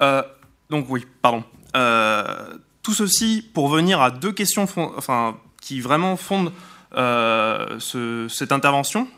euh, 0.00 0.22
donc 0.70 0.86
oui, 0.88 1.06
pardon. 1.22 1.44
Euh, 1.76 2.54
tout 2.82 2.94
ceci 2.94 3.46
pour 3.52 3.68
venir 3.68 4.00
à 4.00 4.10
deux 4.10 4.32
questions 4.32 4.66
enfin, 4.96 5.38
qui 5.60 5.80
vraiment 5.80 6.16
fondent 6.16 6.52
euh, 6.96 7.78
ce, 7.78 8.26
cette 8.28 8.52
intervention. 8.52 9.08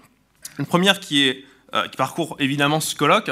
Une 0.59 0.67
première 0.67 1.01
qui, 1.01 1.29
est, 1.29 1.45
qui 1.91 1.97
parcourt 1.97 2.37
évidemment 2.39 2.81
ce 2.81 2.95
colloque. 2.95 3.31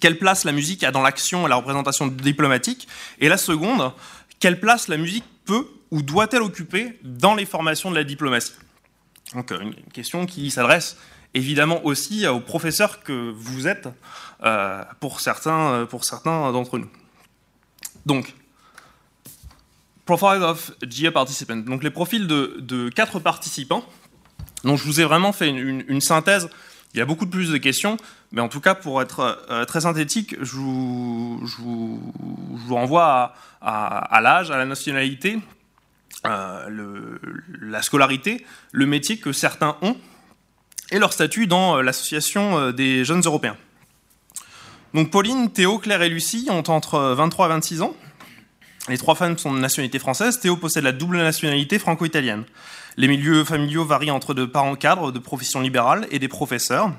Quelle 0.00 0.18
place 0.18 0.44
la 0.44 0.52
musique 0.52 0.82
a 0.82 0.90
dans 0.90 1.02
l'action 1.02 1.46
et 1.46 1.50
la 1.50 1.56
représentation 1.56 2.08
diplomatique? 2.08 2.88
Et 3.20 3.28
la 3.28 3.36
seconde, 3.36 3.92
quelle 4.40 4.58
place 4.58 4.88
la 4.88 4.96
musique 4.96 5.24
peut 5.44 5.68
ou 5.90 6.02
doit-elle 6.02 6.42
occuper 6.42 6.98
dans 7.04 7.34
les 7.34 7.46
formations 7.46 7.90
de 7.90 7.94
la 7.94 8.02
diplomatie? 8.02 8.52
Donc 9.34 9.50
une 9.50 9.74
question 9.92 10.26
qui 10.26 10.50
s'adresse 10.50 10.96
évidemment 11.36 11.84
aussi 11.84 12.26
aux 12.26 12.40
professeurs 12.40 13.02
que 13.02 13.30
vous 13.30 13.68
êtes 13.68 13.88
euh, 14.42 14.82
pour 15.00 15.20
certains, 15.20 15.70
euh, 15.72 15.86
pour 15.86 16.04
certains 16.04 16.50
d'entre 16.52 16.78
nous. 16.78 16.88
Donc, 18.06 18.34
profile 20.06 20.42
of 20.42 20.72
GA 20.82 21.12
participant. 21.12 21.56
Donc 21.56 21.82
les 21.82 21.90
profils 21.90 22.26
de, 22.26 22.56
de, 22.60 22.88
quatre 22.88 23.18
participants. 23.18 23.84
Donc 24.64 24.78
je 24.78 24.84
vous 24.84 25.00
ai 25.00 25.04
vraiment 25.04 25.32
fait 25.32 25.48
une, 25.48 26.00
synthèse. 26.00 26.48
Il 26.94 26.98
y 26.98 27.02
a 27.02 27.04
beaucoup 27.04 27.26
plus 27.26 27.50
de 27.50 27.58
questions, 27.58 27.98
mais 28.32 28.40
en 28.40 28.48
tout 28.48 28.60
cas 28.60 28.74
pour 28.74 29.02
être 29.02 29.44
euh, 29.50 29.64
très 29.66 29.82
synthétique, 29.82 30.36
je 30.40 30.56
vous, 30.56 31.42
je 31.44 32.72
renvoie 32.72 33.34
à 33.60 34.20
l'âge, 34.22 34.50
à 34.50 34.56
la 34.56 34.64
nationalité, 34.64 35.40
euh, 36.28 37.18
la 37.60 37.82
scolarité, 37.82 38.44
le 38.72 38.86
métier 38.86 39.18
que 39.18 39.32
certains 39.32 39.76
ont 39.82 39.96
et 40.90 40.98
leur 40.98 41.12
statut 41.12 41.46
dans 41.46 41.76
euh, 41.76 41.82
l'association 41.82 42.58
euh, 42.58 42.72
des 42.72 43.04
jeunes 43.04 43.22
européens. 43.22 43.56
Donc 44.94 45.10
Pauline, 45.10 45.52
Théo, 45.52 45.78
Claire 45.78 46.02
et 46.02 46.08
Lucie 46.08 46.48
ont 46.50 46.62
entre 46.68 46.98
23 46.98 47.46
et 47.46 47.48
26 47.50 47.82
ans. 47.82 47.94
Les 48.88 48.98
trois 48.98 49.16
femmes 49.16 49.36
sont 49.36 49.52
de 49.52 49.58
nationalité 49.58 49.98
française. 49.98 50.38
Théo 50.38 50.56
possède 50.56 50.84
la 50.84 50.92
double 50.92 51.18
nationalité 51.18 51.78
franco-italienne. 51.78 52.44
Les 52.96 53.08
milieux 53.08 53.44
familiaux 53.44 53.84
varient 53.84 54.12
entre 54.12 54.32
de 54.32 54.44
parents 54.44 54.76
cadres, 54.76 55.10
de 55.10 55.18
professions 55.18 55.60
libérales 55.60 56.06
et 56.10 56.18
des 56.18 56.28
professeurs. 56.28 56.92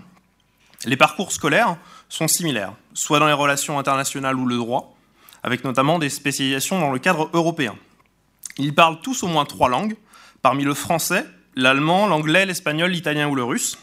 Les 0.85 0.97
parcours 0.97 1.31
scolaires 1.31 1.77
sont 2.09 2.27
similaires, 2.27 2.73
soit 2.93 3.19
dans 3.19 3.27
les 3.27 3.33
relations 3.33 3.79
internationales 3.79 4.35
ou 4.35 4.45
le 4.45 4.57
droit, 4.57 4.95
avec 5.43 5.63
notamment 5.63 5.97
des 5.97 6.09
spécialisations 6.09 6.79
dans 6.79 6.91
le 6.91 6.99
cadre 6.99 7.29
européen. 7.33 7.75
Ils 8.57 8.73
parlent 8.73 9.01
tous 9.01 9.23
au 9.23 9.27
moins 9.27 9.45
trois 9.45 9.69
langues, 9.69 9.95
parmi 10.41 10.63
le 10.63 10.73
français, 10.73 11.25
l'allemand, 11.55 12.07
l'anglais, 12.07 12.45
l'espagnol, 12.45 12.91
l'italien 12.91 13.27
ou 13.27 13.35
le 13.35 13.43
russe. 13.43 13.77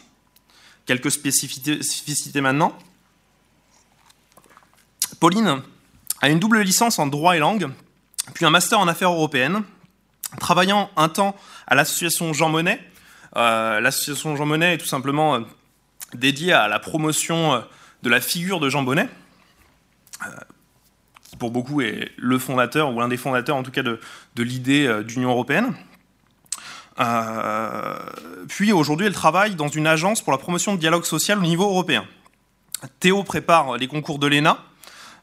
Quelques 0.85 1.11
spécificités 1.11 2.41
maintenant. 2.41 2.77
Pauline 5.19 5.61
a 6.21 6.29
une 6.29 6.39
double 6.39 6.61
licence 6.61 6.99
en 6.99 7.07
droit 7.07 7.35
et 7.35 7.39
langue, 7.39 7.69
puis 8.33 8.45
un 8.45 8.49
master 8.49 8.79
en 8.79 8.87
affaires 8.87 9.11
européennes, 9.11 9.63
travaillant 10.39 10.89
un 10.97 11.09
temps 11.09 11.35
à 11.67 11.75
l'association 11.75 12.33
Jean 12.33 12.49
Monnet. 12.49 12.81
Euh, 13.35 13.79
l'association 13.79 14.35
Jean 14.35 14.45
Monnet 14.45 14.75
est 14.75 14.77
tout 14.77 14.85
simplement 14.85 15.35
euh, 15.35 15.39
dédiée 16.13 16.53
à 16.53 16.67
la 16.67 16.79
promotion 16.79 17.53
euh, 17.53 17.61
de 18.03 18.09
la 18.09 18.21
figure 18.21 18.59
de 18.59 18.69
Jean 18.69 18.83
Bonnet. 18.83 19.09
Pour 21.39 21.51
beaucoup 21.51 21.81
est 21.81 22.11
le 22.17 22.39
fondateur, 22.39 22.93
ou 22.93 22.99
l'un 22.99 23.07
des 23.07 23.17
fondateurs 23.17 23.55
en 23.55 23.63
tout 23.63 23.71
cas 23.71 23.83
de, 23.83 23.99
de 24.35 24.43
l'idée 24.43 24.85
euh, 24.85 25.03
d'Union 25.03 25.29
européenne. 25.29 25.75
Euh, 26.99 27.97
puis 28.47 28.71
aujourd'hui, 28.71 29.07
elle 29.07 29.13
travaille 29.13 29.55
dans 29.55 29.67
une 29.67 29.87
agence 29.87 30.21
pour 30.21 30.31
la 30.31 30.37
promotion 30.37 30.75
de 30.75 30.79
dialogue 30.79 31.03
social 31.03 31.39
au 31.39 31.41
niveau 31.41 31.65
européen. 31.65 32.05
Théo 32.99 33.23
prépare 33.23 33.77
les 33.77 33.87
concours 33.87 34.19
de 34.19 34.27
l'ENA, 34.27 34.59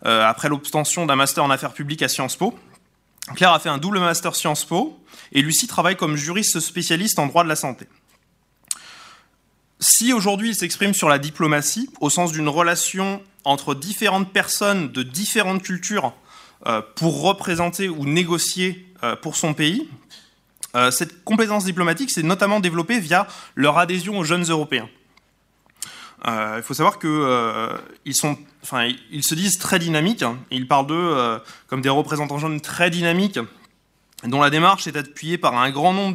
euh, 0.05 0.27
après 0.27 0.49
l'obtention 0.49 1.07
d'un 1.07 1.17
master 1.17 1.45
en 1.45 1.51
affaires 1.51 1.73
publiques 1.73 2.03
à 2.03 2.09
Sciences 2.09 2.37
Po. 2.37 2.59
Claire 3.37 3.53
a 3.53 3.61
fait 3.61 3.69
un 3.69 3.79
double 3.79 4.01
master 4.01 4.35
Sciences 4.35 4.65
Po, 4.65 4.99
et 5.31 5.43
Lucie 5.43 5.67
travaille 5.67 5.97
comme 5.97 6.17
juriste 6.17 6.61
spécialiste 6.61 7.19
en 7.19 7.27
droit 7.27 7.45
de 7.45 7.49
la 7.49 7.57
santé. 7.57 7.87
Si 9.79 10.13
aujourd'hui 10.13 10.51
il 10.51 10.55
s'exprime 10.55 10.93
sur 10.93 11.09
la 11.09 11.19
diplomatie, 11.19 11.89
au 12.01 12.11
sens 12.11 12.33
d'une 12.33 12.49
relation 12.49 13.23
entre 13.45 13.75
différentes 13.75 14.33
personnes 14.33 14.93
de 14.93 15.03
différentes 15.03 15.63
cultures 15.63 16.15
pour 16.95 17.23
représenter 17.23 17.89
ou 17.89 18.05
négocier 18.05 18.87
pour 19.21 19.37
son 19.37 19.53
pays, 19.53 19.89
cette 20.91 21.25
compétence 21.25 21.65
diplomatique 21.65 22.11
s'est 22.11 22.23
notamment 22.23 22.61
développée 22.61 23.01
via 23.01 23.27
leur 23.57 23.79
adhésion 23.79 24.19
aux 24.19 24.25
jeunes 24.25 24.45
européens. 24.45 24.89
Euh, 26.27 26.55
il 26.59 26.63
faut 26.63 26.75
savoir 26.75 26.99
qu'ils 26.99 27.11
euh, 27.11 27.77
se 28.13 29.35
disent 29.35 29.59
très 29.59 29.79
dynamiques. 29.79 30.23
Hein, 30.23 30.39
ils 30.51 30.69
parlent 30.69 30.87
d'eux 30.87 30.95
euh, 30.95 31.39
comme 31.67 31.83
des 31.83 31.89
représentants 31.89 32.39
jeunes 32.39 32.61
très 32.61 32.91
dynamiques, 32.91 33.41
dont 34.25 34.41
la 34.41 34.51
démarche 34.51 34.87
est 34.87 34.97
appuyée 34.97 35.39
par 35.39 35.57
un 35.57 35.71
grand 35.71 35.93
nombre 35.93 36.15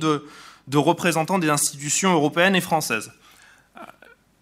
de 0.67 0.77
représentants 0.77 1.39
des 1.39 1.49
institutions 1.49 2.13
européennes 2.13 2.55
et 2.55 2.61
françaises. 2.61 3.11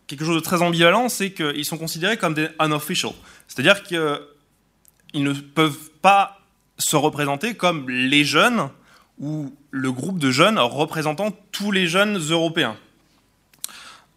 Quelque 0.08 0.24
chose 0.24 0.36
de 0.36 0.42
très 0.42 0.62
ambivalent, 0.62 1.10
c'est 1.10 1.32
qu'ils 1.32 1.66
sont 1.66 1.78
considérés 1.78 2.18
comme 2.18 2.34
des 2.34 2.50
unofficial, 2.60 3.12
c'est-à-dire 3.48 3.84
qu'ils 3.84 5.24
ne 5.24 5.34
peuvent 5.34 5.90
pas 6.02 6.40
se 6.78 6.96
représenter 6.96 7.56
comme 7.56 7.90
les 7.90 8.24
jeunes 8.24 8.70
ou 9.20 9.54
le 9.72 9.92
groupe 9.92 10.20
de 10.20 10.32
jeunes 10.32 10.60
représentant 10.60 11.32
tous 11.52 11.72
les 11.72 11.88
jeunes 11.88 12.18
européens. 12.18 12.78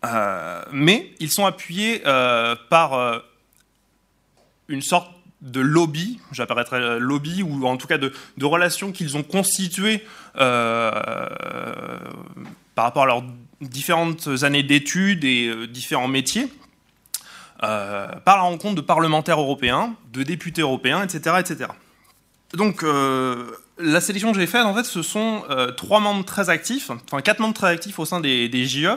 Euh, 0.05 0.63
mais 0.73 1.13
ils 1.19 1.31
sont 1.31 1.47
appuyés 1.47 2.03
euh, 2.07 2.55
par 2.71 2.95
euh, 2.95 3.19
une 4.69 4.83
sorte 4.83 5.11
de 5.41 5.61
lobby, 5.61 6.21
j'apparaîtrais 6.33 6.99
lobby, 6.99 7.43
ou 7.43 7.67
en 7.67 7.77
tout 7.77 7.87
cas 7.87 7.99
de, 7.99 8.13
relations 8.43 8.93
qu'ils 8.93 9.17
ont 9.17 9.23
constituées 9.23 10.05
par 10.35 10.85
rapport 12.77 13.05
à 13.05 13.07
leurs 13.07 13.25
différentes 13.61 14.29
années 14.43 14.63
d'études 14.63 15.25
et 15.25 15.67
différents 15.67 16.09
métiers, 16.09 16.49
par 17.61 18.21
la 18.25 18.41
rencontre 18.43 18.77
de 18.77 18.81
parlementaires 18.81 19.41
européens, 19.41 19.97
de 20.13 20.23
députés 20.23 20.61
européens, 20.61 21.03
etc. 21.03 21.37
etc. 21.41 21.71
Donc, 22.55 22.85
la 22.85 24.01
sélection 24.01 24.33
que 24.33 24.39
j'ai 24.39 24.47
faite, 24.47 24.63
en 24.63 24.75
fait, 24.75 24.85
ce 24.85 25.03
sont 25.03 25.43
trois 25.77 25.99
membres 25.99 26.25
très 26.25 26.51
actifs, 26.51 26.91
enfin 26.91 27.21
quatre 27.21 27.41
membres 27.41 27.55
très 27.55 27.67
actifs 27.67 27.99
au 27.99 28.05
sein 28.05 28.21
des, 28.21 28.49
des 28.49 28.65
JE, 28.65 28.97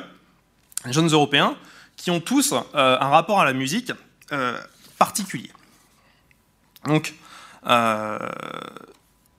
jeunes 0.89 1.09
Européens, 1.09 1.57
qui 2.01 2.11
ont 2.11 2.19
tous 2.19 2.53
euh, 2.53 2.97
un 2.99 3.09
rapport 3.09 3.39
à 3.39 3.45
la 3.45 3.53
musique 3.53 3.91
euh, 4.31 4.57
particulier. 4.97 5.51
Donc, 6.85 7.13
euh, 7.67 8.17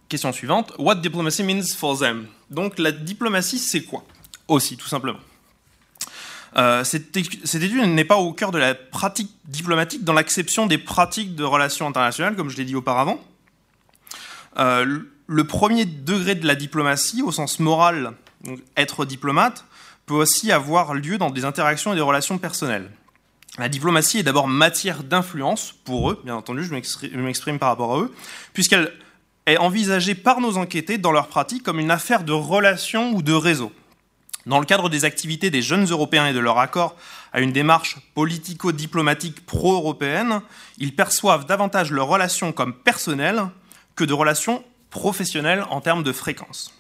question 0.09 0.33
suivante. 0.33 0.73
What 0.79 0.97
diplomacy 0.97 1.43
means 1.43 1.75
for 1.77 1.99
them? 1.99 2.29
Donc, 2.51 2.79
la 2.79 2.93
diplomatie, 2.93 3.59
c'est 3.59 3.83
quoi? 3.83 4.05
Aussi, 4.53 4.77
tout 4.77 4.89
simplement. 4.89 5.19
cette, 6.85 7.17
étude 7.17 7.87
n'est 7.87 8.05
pas 8.05 8.17
au 8.17 8.33
cœur 8.35 8.51
de 8.51 8.59
la 8.59 8.75
pratique 8.75 9.31
diplomatique 9.47 10.05
dans 10.05 10.13
l'acception 10.13 10.67
des 10.67 10.77
pratiques 10.77 11.35
de 11.35 11.45
relations 11.45 11.89
internationales, 11.89 12.37
comme 12.37 12.51
je 12.51 12.59
l'ai 12.59 12.67
dit 12.67 12.77
auparavant. 12.77 13.19
le 14.57 15.45
premier 15.45 15.87
degré 15.87 16.35
de 16.35 16.47
la 16.47 16.55
diplomatie, 16.55 17.23
au 17.23 17.33
sens 17.33 17.61
moral, 17.61 18.13
être 18.77 19.07
diplomate, 19.07 19.65
peut 20.05 20.15
aussi 20.15 20.53
avoir 20.53 20.93
lieu 20.93 21.17
dans 21.17 21.31
des 21.31 21.47
interactions 21.47 21.93
et 21.93 21.97
des 21.97 22.03
relations 22.03 22.37
personnelles. 22.37 22.91
La 23.59 23.71
diplomatie 23.71 24.19
est 24.19 24.23
d'abord 24.23 24.49
matière 24.49 25.03
d'influence 25.03 25.73
pour 25.85 26.11
eux, 26.11 26.21
bien 26.25 26.35
entendu, 26.35 26.65
je 26.65 27.19
m'exprime 27.19 27.59
par 27.59 27.71
rapport 27.71 27.95
à 27.95 28.01
eux, 28.01 28.15
puisqu'elle 28.53 28.93
est 29.47 29.57
envisagée 29.57 30.15
par 30.15 30.41
nos 30.41 30.59
enquêtés 30.59 30.99
dans 30.99 31.13
leur 31.13 31.29
pratique 31.29 31.63
comme 31.63 31.79
une 31.79 31.91
affaire 31.91 32.25
de 32.25 32.33
relations 32.33 33.13
ou 33.13 33.23
de 33.23 33.33
réseau. 33.33 33.73
Dans 34.47 34.59
le 34.59 34.67
cadre 34.67 34.89
des 34.89 35.05
activités 35.05 35.51
des 35.51 35.63
jeunes 35.63 35.87
Européens 35.87 36.27
et 36.27 36.33
de 36.33 36.41
leur 36.41 36.59
accord 36.59 36.97
à 37.33 37.41
une 37.41 37.53
démarche 37.53 37.99
politico-diplomatique 38.15 39.47
pro-européenne, 39.47 40.41
ils 40.79 40.95
perçoivent 40.95 41.47
davantage 41.47 41.93
leurs 41.93 42.09
relations 42.09 42.53
comme 42.53 42.75
personnelles 42.75 43.45
que 43.95 44.05
de 44.05 44.13
relations 44.13 44.65
professionnelles 44.91 45.65
en 45.71 45.81
termes 45.81 46.03
de 46.03 46.13
fréquence. 46.13 46.75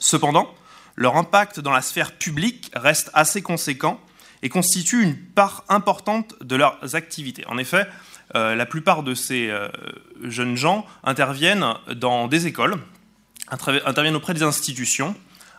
Cependant, 0.00 0.52
leur 0.96 1.16
impact 1.16 1.60
dans 1.60 1.70
la 1.70 1.82
sphère 1.82 2.12
publique 2.12 2.70
reste 2.74 3.10
assez 3.14 3.40
conséquent 3.40 4.00
et 4.42 4.48
constitue 4.48 5.02
une 5.02 5.16
part 5.16 5.64
importante 5.68 6.34
de 6.42 6.56
leurs 6.56 6.96
activités. 6.96 7.46
En 7.46 7.58
effet, 7.58 7.86
euh, 8.34 8.54
la 8.54 8.66
plupart 8.66 9.02
de 9.02 9.14
ces 9.14 9.48
euh, 9.48 9.68
jeunes 10.24 10.56
gens 10.56 10.86
interviennent 11.04 11.74
dans 11.94 12.26
des 12.26 12.46
écoles, 12.46 12.76
interviennent 13.48 14.16
auprès 14.16 14.34
des 14.34 14.42
institutions, 14.42 15.14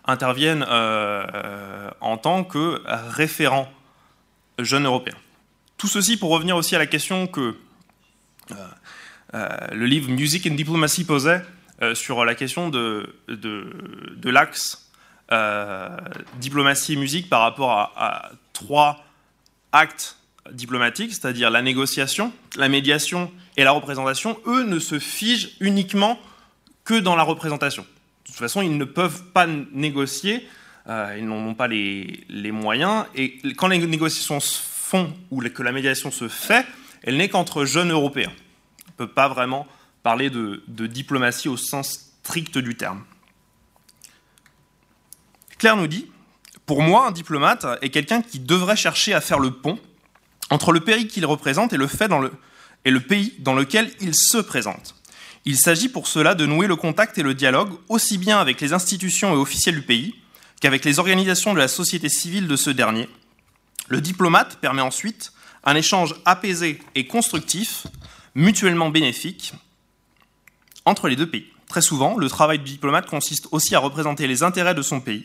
interviennent 0.06 0.66
euh, 0.68 1.90
en 2.02 2.18
tant 2.18 2.44
que 2.44 2.82
référents 3.10 3.72
jeunes 4.60 4.86
européens. 4.86 5.18
Tout 5.78 5.88
ceci 5.88 6.18
pour 6.18 6.30
revenir 6.30 6.56
aussi 6.56 6.76
à 6.76 6.80
la 6.80 6.88
question 6.88 7.28
que 7.28 7.56
le 8.52 9.86
livre 9.86 10.10
Music 10.10 10.46
and 10.46 10.56
Diplomacy 10.56 11.06
posait 11.06 11.42
sur 11.94 12.26
la 12.26 12.36
question 12.36 12.70
de, 12.70 13.16
l'axe 14.26 14.92
euh, 15.32 15.88
diplomatie 16.42 16.94
et 16.94 16.96
musique 16.98 17.30
par 17.30 17.40
rapport 17.40 17.72
à, 17.72 18.32
trois 18.52 19.02
actes 19.72 20.18
diplomatiques, 20.52 21.14
c'est-à-dire 21.14 21.50
la 21.50 21.62
négociation, 21.62 22.34
la 22.58 22.68
médiation 22.68 23.32
et 23.56 23.64
la 23.64 23.72
représentation, 23.72 24.38
eux 24.46 24.64
ne 24.64 24.78
se 24.78 25.00
figent 25.00 25.52
uniquement 25.62 26.20
que 26.84 26.96
dans 26.96 27.16
la 27.16 27.24
représentation. 27.24 27.86
De 28.32 28.38
toute 28.38 28.40
façon, 28.40 28.62
ils 28.62 28.78
ne 28.78 28.86
peuvent 28.86 29.24
pas 29.34 29.46
négocier, 29.48 30.48
euh, 30.88 31.16
ils 31.18 31.26
n'en 31.26 31.36
ont 31.36 31.54
pas 31.54 31.68
les, 31.68 32.52
moyens, 32.52 33.06
et 33.14 33.40
quand 33.56 33.68
les 33.68 33.78
négociations 33.78 34.40
se 34.40 34.62
font 34.62 35.14
ou 35.30 35.42
que 35.42 35.64
la 35.64 35.72
médiation 35.72 36.12
se 36.12 36.28
fait, 36.28 36.66
elle 37.04 37.18
n'est 37.18 37.30
qu'entre 37.30 37.66
jeunes 37.66 37.92
Européens. 37.92 38.32
On 38.88 38.92
ne 38.92 39.08
peut 39.08 39.14
pas 39.14 39.28
vraiment 39.28 39.68
parler 40.04 40.30
de 40.30 40.88
diplomatie 40.88 41.50
au 41.50 41.58
sens 41.58 42.12
strict 42.24 42.58
du 42.58 42.76
terme. 42.76 43.04
Claire 45.58 45.78
nous 45.78 45.88
dit 45.88 46.10
Pour 46.66 46.82
moi, 46.82 47.08
un 47.08 47.12
diplomate 47.12 47.66
est 47.82 47.90
quelqu'un 47.90 48.22
qui 48.22 48.40
devrait 48.40 48.76
chercher 48.76 49.14
à 49.14 49.22
faire 49.22 49.40
le 49.40 49.52
pont 49.52 49.78
entre 50.50 50.72
le 50.72 50.80
pays 50.80 51.08
qu'il 51.08 51.26
représente 51.26 51.74
et 51.74 51.78
le, 51.78 53.00
pays 53.00 53.34
dans 53.40 53.54
lequel 53.54 53.92
il 54.02 54.16
se 54.16 54.38
présente. 54.38 54.96
Il 55.46 55.58
s'agit 55.58 55.90
pour 55.90 56.08
cela 56.08 56.36
de 56.36 56.46
nouer 56.46 56.68
le 56.68 56.76
contact 56.76 57.18
et 57.18 57.24
le 57.24 57.34
dialogue 57.34 57.74
aussi 57.90 58.18
bien 58.18 58.40
avec 58.40 58.62
les 58.62 58.74
institutions 58.74 59.34
et 59.34 59.38
officiels 59.38 59.76
du 59.76 59.82
pays 59.82 60.16
qu'avec 60.60 60.86
les 60.86 61.00
organisations 61.00 61.54
de 61.54 61.60
la 61.60 61.68
société 61.68 62.10
civile 62.10 62.48
de 62.48 62.56
ce 62.56 62.70
dernier. 62.70 63.10
Le 63.88 64.02
diplomate 64.02 64.58
permet 64.58 64.82
ensuite 64.82 65.34
un 65.64 65.76
échange 65.76 66.16
apaisé 66.26 66.80
et 66.96 67.08
constructif, 67.08 67.88
mutuellement 68.36 68.90
bénéfique, 68.90 69.54
entre 70.86 71.08
les 71.08 71.16
deux 71.16 71.30
pays. 71.30 71.48
Très 71.68 71.82
souvent, 71.82 72.18
le 72.18 72.30
travail 72.30 72.60
du 72.60 72.66
diplomate 72.66 73.08
consiste 73.08 73.48
aussi 73.52 73.76
à 73.76 73.80
représenter 73.80 74.28
les 74.28 74.44
intérêts 74.44 74.76
de 74.76 74.82
son 74.82 75.02
pays 75.02 75.24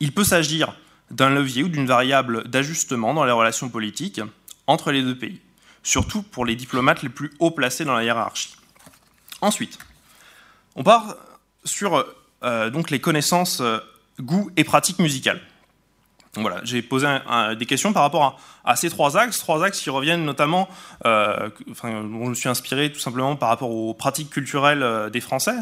il 0.00 0.12
peut 0.12 0.24
s'agir 0.24 0.76
d'un 1.10 1.30
levier 1.30 1.62
ou 1.62 1.68
d'une 1.68 1.86
variable 1.86 2.48
d'ajustement 2.48 3.14
dans 3.14 3.24
les 3.24 3.32
relations 3.32 3.68
politiques 3.68 4.20
entre 4.66 4.92
les 4.92 5.02
deux 5.02 5.16
pays, 5.16 5.40
surtout 5.82 6.22
pour 6.22 6.44
les 6.44 6.56
diplomates 6.56 7.02
les 7.02 7.08
plus 7.08 7.32
haut 7.38 7.50
placés 7.50 7.84
dans 7.84 7.94
la 7.94 8.04
hiérarchie. 8.04 8.55
Ensuite, 9.46 9.78
on 10.74 10.82
part 10.82 11.16
sur 11.64 12.04
euh, 12.42 12.70
donc 12.70 12.90
les 12.90 13.00
connaissances, 13.00 13.60
euh, 13.60 13.78
goûts 14.20 14.50
et 14.56 14.64
pratiques 14.64 14.98
musicales. 14.98 15.40
voilà, 16.34 16.60
j'ai 16.64 16.82
posé 16.82 17.06
des 17.58 17.66
questions 17.66 17.92
par 17.92 18.02
rapport 18.02 18.40
à, 18.64 18.76
ces 18.76 18.90
trois 18.90 19.16
axes, 19.16 19.38
trois 19.38 19.64
axes 19.64 19.80
qui 19.80 19.88
reviennent 19.88 20.24
notamment, 20.24 20.68
euh, 21.06 21.48
enfin, 21.70 21.90
je 21.92 22.06
me 22.06 22.34
suis 22.34 22.48
inspiré 22.48 22.92
tout 22.92 22.98
simplement 22.98 23.36
par 23.36 23.48
rapport 23.48 23.70
aux 23.70 23.94
pratiques 23.94 24.30
culturelles 24.30 25.10
des 25.10 25.20
Français, 25.20 25.56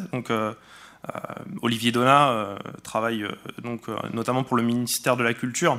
euh, 1.05 1.19
Olivier 1.63 1.93
Donat 1.93 2.31
euh, 2.31 2.57
travaille 2.83 3.25
euh, 3.25 3.33
donc, 3.63 3.89
notamment 4.13 4.43
pour 4.43 4.57
le 4.57 4.63
ministère 4.63 5.17
de 5.17 5.23
la 5.23 5.35
Culture, 5.35 5.79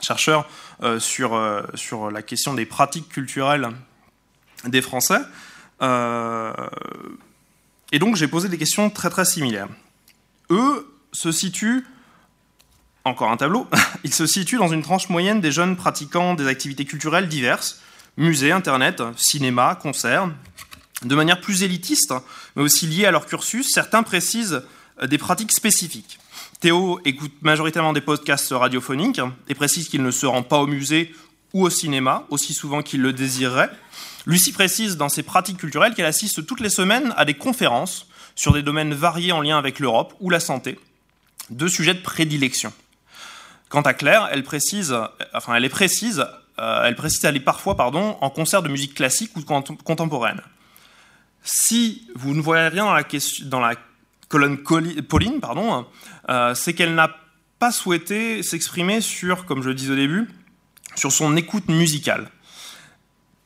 chercheur 0.00 0.46
sur 0.98 2.10
la 2.10 2.22
question 2.22 2.54
des 2.54 2.64
pratiques 2.64 3.08
culturelles 3.08 3.68
des 4.64 4.80
Français. 4.80 5.20
Et 7.92 7.98
donc 7.98 8.16
j'ai 8.16 8.28
posé 8.28 8.48
des 8.48 8.58
questions 8.58 8.90
très 8.90 9.10
très 9.10 9.24
similaires. 9.24 9.68
Eux 10.50 10.92
se 11.12 11.32
situent 11.32 11.86
encore 13.04 13.30
un 13.30 13.36
tableau, 13.36 13.66
ils 14.04 14.14
se 14.14 14.26
situent 14.26 14.58
dans 14.58 14.68
une 14.68 14.82
tranche 14.82 15.08
moyenne 15.08 15.40
des 15.40 15.52
jeunes 15.52 15.76
pratiquant 15.76 16.34
des 16.34 16.46
activités 16.46 16.84
culturelles 16.84 17.28
diverses, 17.28 17.80
musées, 18.16 18.52
internet, 18.52 19.02
cinéma, 19.16 19.78
concerts, 19.80 20.30
de 21.02 21.14
manière 21.14 21.40
plus 21.40 21.62
élitiste, 21.62 22.12
mais 22.56 22.62
aussi 22.62 22.86
liée 22.86 23.06
à 23.06 23.10
leur 23.10 23.26
cursus, 23.26 23.70
certains 23.72 24.02
précisent 24.02 24.62
euh, 25.02 25.06
des 25.06 25.18
pratiques 25.18 25.52
spécifiques. 25.52 26.18
Théo 26.60 27.00
écoute 27.06 27.32
majoritairement 27.40 27.94
des 27.94 28.02
podcasts 28.02 28.52
radiophoniques 28.52 29.20
et 29.48 29.54
précise 29.54 29.88
qu'il 29.88 30.02
ne 30.02 30.10
se 30.10 30.26
rend 30.26 30.42
pas 30.42 30.58
au 30.58 30.66
musée 30.66 31.14
ou 31.52 31.64
au 31.64 31.70
cinéma 31.70 32.26
aussi 32.30 32.54
souvent 32.54 32.82
qu'il 32.82 33.02
le 33.02 33.12
désirerait. 33.12 33.70
Lucie 34.26 34.52
précise 34.52 34.96
dans 34.96 35.08
ses 35.08 35.22
pratiques 35.22 35.58
culturelles 35.58 35.94
qu'elle 35.94 36.06
assiste 36.06 36.46
toutes 36.46 36.60
les 36.60 36.70
semaines 36.70 37.14
à 37.16 37.24
des 37.24 37.34
conférences 37.34 38.06
sur 38.34 38.52
des 38.52 38.62
domaines 38.62 38.94
variés 38.94 39.32
en 39.32 39.40
lien 39.40 39.58
avec 39.58 39.78
l'Europe 39.78 40.14
ou 40.20 40.30
la 40.30 40.40
santé, 40.40 40.78
deux 41.50 41.68
sujets 41.68 41.94
de 41.94 42.00
prédilection. 42.00 42.72
Quant 43.68 43.82
à 43.82 43.94
Claire, 43.94 44.28
elle 44.32 44.42
précise, 44.42 44.94
enfin 45.32 45.54
elle 45.54 45.64
est 45.64 45.70
précise, 45.70 46.24
elle 46.58 46.96
précise 46.96 47.24
aller 47.24 47.40
parfois 47.40 47.76
pardon, 47.76 48.16
en 48.20 48.30
concert 48.30 48.62
de 48.62 48.68
musique 48.68 48.94
classique 48.94 49.32
ou 49.36 49.42
contemporaine. 49.42 50.40
Si 51.42 52.06
vous 52.14 52.34
ne 52.34 52.42
voyez 52.42 52.68
rien 52.68 52.84
dans 53.44 53.60
la, 53.60 53.74
colonne 54.28 54.58
Pauline, 54.58 55.40
pardon, 55.40 55.86
c'est 56.54 56.74
qu'elle 56.74 56.94
n'a 56.94 57.10
pas 57.58 57.72
souhaité 57.72 58.42
s'exprimer 58.42 59.00
sur, 59.00 59.44
comme 59.44 59.62
je 59.62 59.68
le 59.68 59.74
disais 59.74 59.92
au 59.92 59.96
début, 59.96 60.28
sur 60.94 61.12
son 61.12 61.36
écoute 61.36 61.68
musicale. 61.68 62.28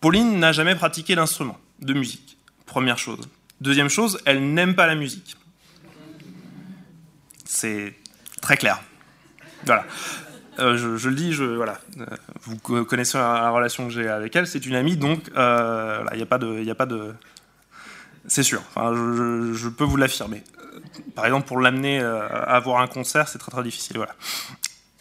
Pauline 0.00 0.38
n'a 0.38 0.52
jamais 0.52 0.74
pratiqué 0.74 1.14
l'instrument 1.14 1.58
de 1.80 1.94
musique, 1.94 2.36
première 2.66 2.98
chose. 2.98 3.28
Deuxième 3.60 3.88
chose, 3.88 4.20
elle 4.26 4.52
n'aime 4.52 4.74
pas 4.74 4.86
la 4.86 4.94
musique. 4.94 5.36
C'est 7.44 7.94
très 8.42 8.56
clair. 8.56 8.82
Voilà. 9.64 9.86
Euh, 10.58 10.76
je, 10.76 11.08
le 11.08 11.14
dis, 11.14 11.32
je, 11.32 11.44
voilà. 11.44 11.80
Euh, 11.98 12.04
vous 12.42 12.56
connaissez 12.84 13.18
la, 13.18 13.50
relation 13.50 13.86
que 13.86 13.92
j'ai 13.92 14.08
avec 14.08 14.36
elle, 14.36 14.46
c'est 14.46 14.66
une 14.66 14.74
amie, 14.74 14.96
donc 14.96 15.30
euh, 15.36 16.04
il 16.12 16.16
n'y 16.16 16.22
a 16.22 16.26
pas 16.26 16.38
de, 16.38 16.70
a 16.70 16.74
pas 16.74 16.86
de, 16.86 17.14
c'est 18.26 18.42
sûr. 18.42 18.62
Enfin, 18.68 18.94
je, 18.94 19.68
peux 19.68 19.84
vous 19.84 19.96
l'affirmer. 19.96 20.44
Par 21.14 21.24
exemple, 21.24 21.46
pour 21.46 21.58
l'amener 21.58 22.00
à 22.00 22.26
avoir 22.26 22.80
un 22.80 22.86
concert, 22.86 23.28
c'est 23.28 23.38
très 23.38 23.50
très 23.50 23.62
difficile. 23.62 23.96
Voilà 23.96 24.14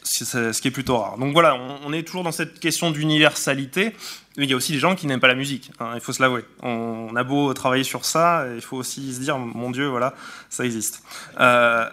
ce 0.03 0.61
qui 0.61 0.67
est 0.67 0.71
plutôt 0.71 0.97
rare. 0.97 1.17
Donc 1.17 1.33
voilà, 1.33 1.55
on, 1.55 1.93
est 1.93 2.03
toujours 2.03 2.23
dans 2.23 2.31
cette 2.31 2.59
question 2.59 2.91
d'universalité, 2.91 3.95
mais 4.37 4.45
il 4.45 4.49
y 4.49 4.53
a 4.53 4.55
aussi 4.55 4.73
des 4.73 4.79
gens 4.79 4.95
qui 4.95 5.07
n'aiment 5.07 5.19
pas 5.19 5.27
la 5.27 5.35
musique, 5.35 5.71
hein, 5.79 5.91
il 5.95 6.01
faut 6.01 6.13
se 6.13 6.21
l'avouer. 6.21 6.45
On, 6.61 7.15
a 7.15 7.23
beau 7.23 7.53
travailler 7.53 7.83
sur 7.83 8.05
ça, 8.05 8.45
il 8.53 8.61
faut 8.61 8.77
aussi 8.77 9.13
se 9.13 9.19
dire, 9.19 9.37
mon 9.37 9.71
Dieu, 9.71 9.87
voilà, 9.87 10.13
ça 10.49 10.65
existe. 10.65 11.03
Euh, 11.39 11.89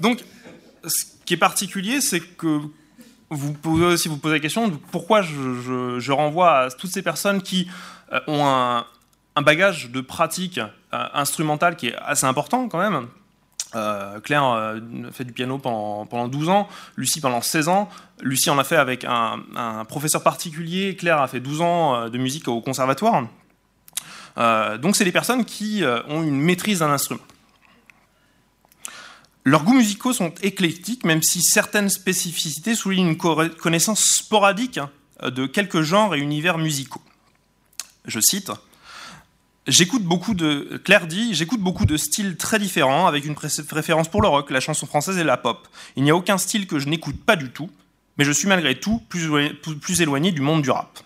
donc, 0.00 0.24
ce 0.86 1.04
qui 1.24 1.34
est 1.34 1.38
particulier, 1.38 2.00
c'est 2.00 2.20
que 2.20 2.60
vous 3.30 3.52
pouvez 3.52 3.86
aussi 3.86 4.08
vous 4.08 4.18
poser 4.18 4.34
la 4.34 4.40
question 4.40 4.70
pourquoi 4.90 5.22
je, 5.22 6.12
renvoie 6.12 6.58
à 6.58 6.70
toutes 6.70 6.90
ces 6.90 7.02
personnes 7.02 7.42
qui 7.42 7.68
euh, 8.12 8.20
ont 8.26 8.44
un, 8.46 8.84
bagage 9.42 9.90
de 9.90 10.00
pratique 10.02 10.58
euh, 10.58 11.06
instrumentale 11.14 11.76
qui 11.76 11.88
est 11.88 11.96
assez 11.96 12.26
important 12.26 12.68
quand 12.68 12.78
même, 12.78 13.08
euh, 13.74 14.20
Claire 14.20 14.44
a 14.44 14.74
fait 15.12 15.24
du 15.24 15.32
piano 15.32 15.58
pendant, 15.58 16.06
pendant 16.06 16.28
12 16.28 16.48
ans, 16.48 16.68
Lucie 16.96 17.20
pendant 17.20 17.40
16 17.40 17.68
ans. 17.68 17.88
Lucie 18.20 18.50
en 18.50 18.58
a 18.58 18.64
fait 18.64 18.76
avec 18.76 19.04
un, 19.04 19.84
professeur 19.88 20.22
particulier, 20.22 20.96
Claire 20.96 21.20
a 21.20 21.28
fait 21.28 21.40
12 21.40 21.60
ans 21.60 21.94
euh, 21.94 22.08
de 22.08 22.18
musique 22.18 22.48
au 22.48 22.60
conservatoire. 22.60 23.26
Euh, 24.38 24.78
donc 24.78 24.96
c'est 24.96 25.04
des 25.04 25.12
personnes 25.12 25.44
qui 25.44 25.82
ont 26.08 26.22
une 26.22 26.40
maîtrise 26.40 26.80
d'un 26.80 26.90
instrument. 26.90 27.22
Leurs 29.44 29.64
goûts 29.64 29.74
musicaux 29.74 30.12
sont 30.12 30.32
éclectiques, 30.42 31.04
même 31.04 31.22
si 31.22 31.42
certaines 31.42 31.88
spécificités 31.88 32.76
soulignent 32.76 33.08
une 33.08 33.16
connaissance 33.16 34.04
sporadique 34.04 34.78
hein, 34.78 34.90
de 35.22 35.46
quelques 35.46 35.82
genres 35.82 36.14
et 36.14 36.20
univers 36.20 36.58
musicaux. 36.58 37.02
Je 38.04 38.20
cite 38.20 38.52
J'écoute 39.68 40.02
beaucoup 40.02 40.34
de, 40.34 40.80
Claire 40.84 41.06
dit, 41.06 41.34
j'écoute 41.34 41.60
beaucoup 41.60 41.86
de 41.86 41.96
styles 41.96 42.36
très 42.36 42.58
différents, 42.58 43.06
avec 43.06 43.24
une 43.24 43.36
préférence 43.36 44.08
pour 44.08 44.20
le 44.20 44.26
rock, 44.26 44.50
la 44.50 44.58
chanson 44.58 44.86
française 44.86 45.18
et 45.18 45.24
la 45.24 45.36
pop. 45.36 45.68
Il 45.94 46.02
n'y 46.02 46.10
a 46.10 46.16
aucun 46.16 46.36
style 46.36 46.66
que 46.66 46.80
je 46.80 46.88
n'écoute 46.88 47.22
pas 47.24 47.36
du 47.36 47.50
tout, 47.50 47.70
mais 48.18 48.24
je 48.24 48.32
suis 48.32 48.48
malgré 48.48 48.78
tout 48.80 49.00
plus, 49.08 49.30
plus 49.80 50.00
éloigné 50.00 50.32
du 50.32 50.40
monde 50.40 50.62
du 50.62 50.70
rap. 50.70 50.98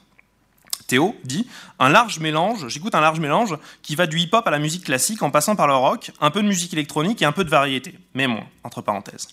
Théo 0.86 1.16
dit 1.24 1.46
un 1.78 1.90
large 1.90 2.18
mélange, 2.18 2.68
j'écoute 2.68 2.94
un 2.94 3.00
large 3.00 3.20
mélange 3.20 3.58
qui 3.82 3.94
va 3.94 4.06
du 4.06 4.18
hip-hop 4.18 4.46
à 4.46 4.50
la 4.50 4.58
musique 4.58 4.84
classique 4.84 5.22
en 5.22 5.30
passant 5.30 5.54
par 5.54 5.66
le 5.66 5.74
rock, 5.74 6.12
un 6.20 6.30
peu 6.30 6.40
de 6.40 6.48
musique 6.48 6.72
électronique 6.72 7.20
et 7.20 7.26
un 7.26 7.32
peu 7.32 7.44
de 7.44 7.50
variété, 7.50 7.98
mais 8.14 8.26
moins, 8.26 8.46
entre 8.64 8.80
parenthèses. 8.80 9.28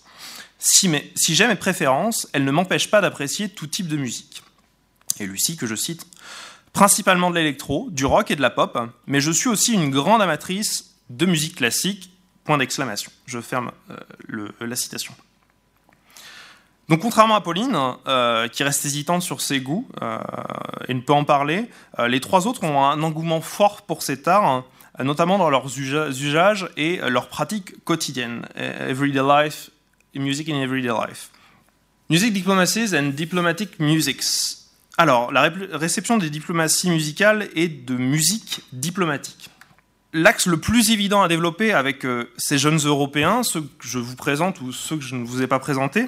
Si, 0.58 0.90
si 1.14 1.34
j'ai 1.34 1.46
mes 1.46 1.54
préférences, 1.54 2.28
elles 2.34 2.44
ne 2.44 2.50
m'empêchent 2.50 2.90
pas 2.90 3.00
d'apprécier 3.00 3.48
tout 3.48 3.68
type 3.68 3.88
de 3.88 3.96
musique. 3.96 4.42
Et 5.20 5.26
Lucie, 5.26 5.56
que 5.56 5.66
je 5.66 5.76
cite, 5.76 6.06
principalement 6.74 7.30
de 7.30 7.36
l'électro, 7.36 7.88
du 7.90 8.04
rock 8.04 8.30
et 8.30 8.36
de 8.36 8.42
la 8.42 8.50
pop, 8.50 8.78
mais 9.06 9.22
je 9.22 9.30
suis 9.30 9.48
aussi 9.48 9.72
une 9.72 9.90
grande 9.90 10.20
amatrice 10.20 10.96
de 11.08 11.24
musique 11.24 11.56
classique, 11.56 12.10
point 12.42 12.58
d'exclamation. 12.58 13.10
Je 13.24 13.40
ferme 13.40 13.70
euh, 13.90 14.48
la 14.60 14.76
citation. 14.76 15.14
Donc 16.88 17.00
contrairement 17.00 17.36
à 17.36 17.40
Pauline, 17.40 17.78
euh, 18.06 18.48
qui 18.48 18.62
reste 18.64 18.84
hésitante 18.84 19.22
sur 19.22 19.40
ses 19.40 19.60
goûts 19.60 19.88
euh, 20.02 20.18
et 20.88 20.92
ne 20.92 21.00
peut 21.00 21.14
en 21.14 21.24
parler, 21.24 21.70
les 22.06 22.20
trois 22.20 22.46
autres 22.46 22.64
ont 22.64 22.84
un 22.84 23.02
engouement 23.02 23.40
fort 23.40 23.82
pour 23.82 24.02
cet 24.02 24.28
art, 24.28 24.64
notamment 24.98 25.38
dans 25.38 25.48
leurs 25.48 25.78
usages 25.78 26.68
et 26.76 26.96
leurs 27.08 27.28
pratiques 27.28 27.82
quotidiennes. 27.84 28.46
Everyday 28.56 29.22
life, 29.22 29.70
music 30.14 30.50
in 30.50 30.60
everyday 30.60 30.92
life. 30.92 31.30
Music 32.10 32.34
diplomacies 32.34 32.94
and 32.94 33.14
diplomatic 33.14 33.80
musics. 33.80 34.63
Alors, 34.96 35.32
la 35.32 35.50
réception 35.72 36.18
des 36.18 36.30
diplomaties 36.30 36.88
musicales 36.88 37.48
est 37.56 37.68
de 37.68 37.96
musique 37.96 38.62
diplomatique. 38.72 39.50
L'axe 40.12 40.46
le 40.46 40.58
plus 40.58 40.92
évident 40.92 41.22
à 41.22 41.28
développer 41.28 41.72
avec 41.72 42.06
euh, 42.06 42.30
ces 42.36 42.58
jeunes 42.58 42.78
Européens, 42.78 43.42
ceux 43.42 43.62
que 43.62 43.88
je 43.88 43.98
vous 43.98 44.14
présente 44.14 44.60
ou 44.60 44.70
ceux 44.70 44.96
que 44.96 45.02
je 45.02 45.16
ne 45.16 45.26
vous 45.26 45.42
ai 45.42 45.48
pas 45.48 45.58
présentés, 45.58 46.06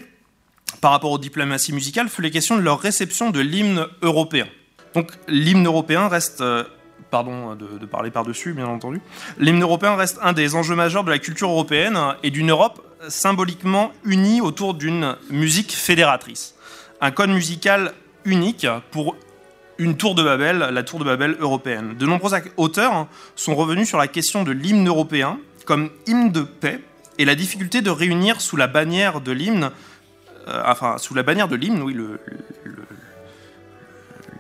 par 0.81 0.93
rapport 0.93 1.11
aux 1.11 1.19
diplomaties 1.19 1.73
musicales, 1.73 2.09
fut 2.09 2.23
les 2.23 2.31
questions 2.31 2.57
de 2.57 2.61
leur 2.61 2.79
réception 2.79 3.31
de 3.31 3.41
l'hymne 3.41 3.89
européen. 4.03 4.47
Donc 4.95 5.11
l'hymne 5.27 5.67
européen 5.67 6.07
reste, 6.07 6.41
euh, 6.41 6.63
pardon 7.11 7.57
de, 7.57 7.79
de 7.79 7.87
parler 7.87 8.13
par-dessus 8.13 8.53
bien 8.53 8.69
entendu, 8.69 9.01
l'hymne 9.39 9.63
européen 9.63 9.97
reste 9.97 10.21
un 10.23 10.33
des 10.33 10.55
enjeux 10.55 10.77
majeurs 10.77 11.03
de 11.03 11.11
la 11.11 11.19
culture 11.19 11.51
européenne 11.51 11.99
et 12.23 12.31
d'une 12.31 12.51
Europe 12.51 12.87
symboliquement 13.09 13.91
unie 14.05 14.41
autour 14.41 14.75
d'une 14.75 15.17
musique 15.31 15.73
fédératrice. 15.73 16.55
Un 17.01 17.11
code 17.11 17.31
musical 17.31 17.93
unique 18.27 18.67
pour 18.91 19.17
une 19.79 19.97
tour 19.97 20.15
de 20.15 20.23
Babel, 20.23 20.59
la 20.59 20.83
tour 20.83 20.99
de 20.99 21.05
Babel 21.05 21.37
européenne. 21.41 21.97
De 21.97 22.07
nombreux 22.07 22.33
auteurs 22.57 23.07
sont 23.35 23.55
revenus 23.55 23.89
sur 23.89 23.99
la 23.99 24.09
question 24.09 24.43
de 24.43 24.53
l'hymne 24.53 24.89
européen 24.89 25.39
comme 25.65 25.91
hymne 26.07 26.31
de 26.31 26.43
paix 26.43 26.81
et 27.19 27.25
la 27.25 27.35
difficulté 27.35 27.83
de 27.83 27.91
réunir 27.91 28.41
sous 28.41 28.57
la 28.57 28.67
bannière 28.67 29.21
de 29.21 29.33
l'hymne, 29.33 29.71
euh, 30.49 30.63
enfin 30.65 30.99
sous 30.99 31.15
la 31.15 31.23
bannière 31.23 31.49
de 31.49 31.57
l'hymne, 31.57 31.83
oui, 31.83 31.97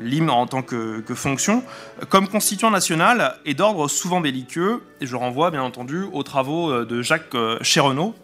l'hymne 0.01 0.31
en 0.31 0.47
tant 0.47 0.63
que, 0.63 1.03
fonction, 1.15 1.63
comme 2.09 2.29
constituant 2.29 2.71
national 2.71 3.37
et 3.45 3.55
d'ordre 3.55 3.89
souvent 3.89 4.21
belliqueux. 4.21 4.83
Et 5.01 5.07
je 5.07 5.17
renvoie 5.17 5.51
bien 5.51 5.63
entendu 5.63 6.05
aux 6.13 6.23
travaux 6.23 6.71
euh, 6.71 6.85
de 6.85 7.03
Jacques 7.03 7.35
euh, 7.35 7.59
Chérenaud, 7.63 8.15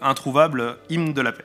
introuvable 0.00 0.76
hymne 0.90 1.12
de 1.12 1.20
la 1.20 1.32
paix. 1.32 1.42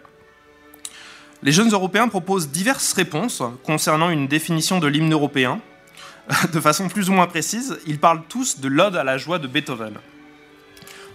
Les 1.44 1.52
jeunes 1.52 1.72
Européens 1.72 2.08
proposent 2.08 2.50
diverses 2.50 2.94
réponses 2.94 3.42
concernant 3.64 4.12
une 4.12 4.28
définition 4.28 4.80
de 4.80 4.88
l'hymne 4.88 5.12
européen. 5.12 5.60
De 6.54 6.60
façon 6.60 6.88
plus 6.88 7.10
ou 7.10 7.14
moins 7.14 7.26
précise, 7.26 7.80
ils 7.88 8.00
parlent 8.00 8.22
tous 8.30 8.60
de 8.60 8.68
l'Ode 8.68 8.96
à 8.96 9.04
la 9.04 9.18
joie 9.18 9.40
de 9.40 9.48
Beethoven. 9.48 9.96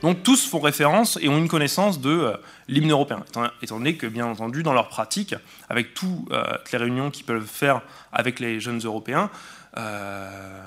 Donc 0.03 0.25
tous 0.25 0.47
font 0.49 0.59
référence 0.59 1.17
et 1.23 1.29
ont 1.29 1.39
une 1.39 1.49
connaissance 1.49 2.01
de 2.01 2.11
euh, 2.11 2.37
l'hymne 2.69 2.91
européen, 2.91 3.25
étant, 3.63 3.77
donné 3.79 3.97
que, 3.97 4.07
bien 4.07 4.27
entendu, 4.27 4.63
dans 4.63 4.73
leur 4.73 4.89
pratique, 4.89 5.35
avec 5.71 5.95
toutes 5.95 6.31
euh, 6.33 6.43
les 6.73 6.79
réunions 6.79 7.11
qu'ils 7.11 7.25
peuvent 7.25 7.47
faire 7.47 7.81
avec 8.13 8.41
les 8.41 8.61
jeunes 8.61 8.81
Européens, 8.85 9.31
euh, 9.79 10.61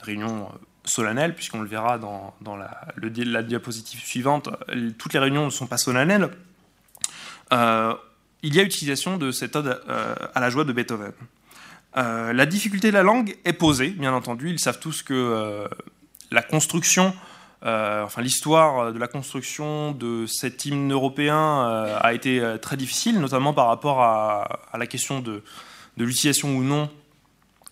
réunions 0.00 0.48
solennelles, 0.84 1.34
puisqu'on 1.34 1.60
le 1.60 1.68
verra 1.68 1.98
dans, 1.98 2.34
la, 2.56 2.80
la, 2.96 3.42
diapositive 3.42 4.00
suivante, 4.00 4.48
toutes 4.96 5.12
les 5.12 5.18
réunions 5.18 5.46
ne 5.46 5.50
sont 5.50 5.66
pas 5.66 5.78
solennelles, 5.78 6.30
il 8.42 8.54
y 8.54 8.60
a 8.60 8.62
utilisation 8.62 9.16
de 9.16 9.30
cette 9.30 9.56
ode 9.56 9.80
euh, 9.88 10.14
à 10.34 10.40
la 10.40 10.50
joie 10.50 10.64
de 10.64 10.72
Beethoven. 10.72 11.12
Euh, 11.96 12.32
la 12.32 12.46
difficulté 12.46 12.88
de 12.88 12.94
la 12.94 13.02
langue 13.02 13.36
est 13.44 13.54
posée, 13.54 13.90
bien 13.90 14.12
entendu. 14.12 14.50
Ils 14.50 14.58
savent 14.58 14.78
tous 14.78 15.02
que 15.02 15.14
euh, 15.14 15.68
la 16.30 16.42
construction, 16.42 17.14
enfin 17.62 18.22
l'histoire 18.22 18.92
de 18.92 18.98
la 18.98 19.08
construction 19.08 19.90
de 19.92 20.26
cet 20.26 20.66
hymne 20.66 20.92
européen 20.92 21.96
a 22.00 22.12
été 22.12 22.40
très 22.62 22.76
difficile, 22.76 23.18
notamment 23.18 23.54
par 23.54 23.66
rapport 23.66 24.02
à, 24.02 24.60
la 24.78 24.86
question 24.86 25.20
de, 25.20 25.42
de 25.96 26.04
l'utilisation 26.04 26.56
ou 26.56 26.62
non 26.62 26.88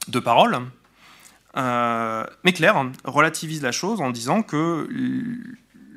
de 0.09 0.19
paroles. 0.19 0.59
mais 1.55 2.53
Claire 2.53 2.91
relativise 3.05 3.63
la 3.63 3.71
chose 3.71 4.01
en 4.01 4.11
disant 4.11 4.43
que 4.43 4.89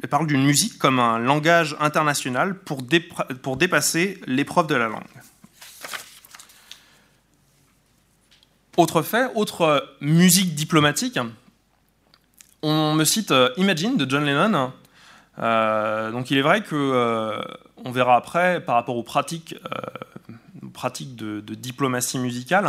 elle 0.01 0.09
parle 0.09 0.27
d'une 0.27 0.43
musique 0.43 0.77
comme 0.77 0.99
un 0.99 1.17
langage 1.19 1.75
international 1.79 2.55
pour, 2.59 2.81
dépasser 3.57 4.21
l'épreuve 4.27 4.67
de 4.67 4.75
la 4.75 4.87
langue. 4.87 5.03
Autre 8.77 9.01
fait, 9.01 9.31
autre 9.33 9.95
musique 10.01 10.53
diplomatique, 10.53 11.17
on 12.61 12.93
me 12.93 13.05
cite 13.05 13.31
euh, 13.31 13.49
Imagine 13.57 13.97
de 13.97 14.09
John 14.09 14.23
Lennon. 14.23 14.71
Euh, 15.39 16.11
donc 16.11 16.31
il 16.31 16.37
est 16.37 16.41
vrai 16.41 16.61
que 16.61 16.75
euh, 16.75 17.41
on 17.83 17.91
verra 17.91 18.15
après 18.15 18.59
par 18.61 18.75
rapport 18.75 18.97
aux 18.97 19.03
pratiques 19.03 19.55
de, 21.15 21.41
diplomatie 21.55 22.19
musicale. 22.19 22.67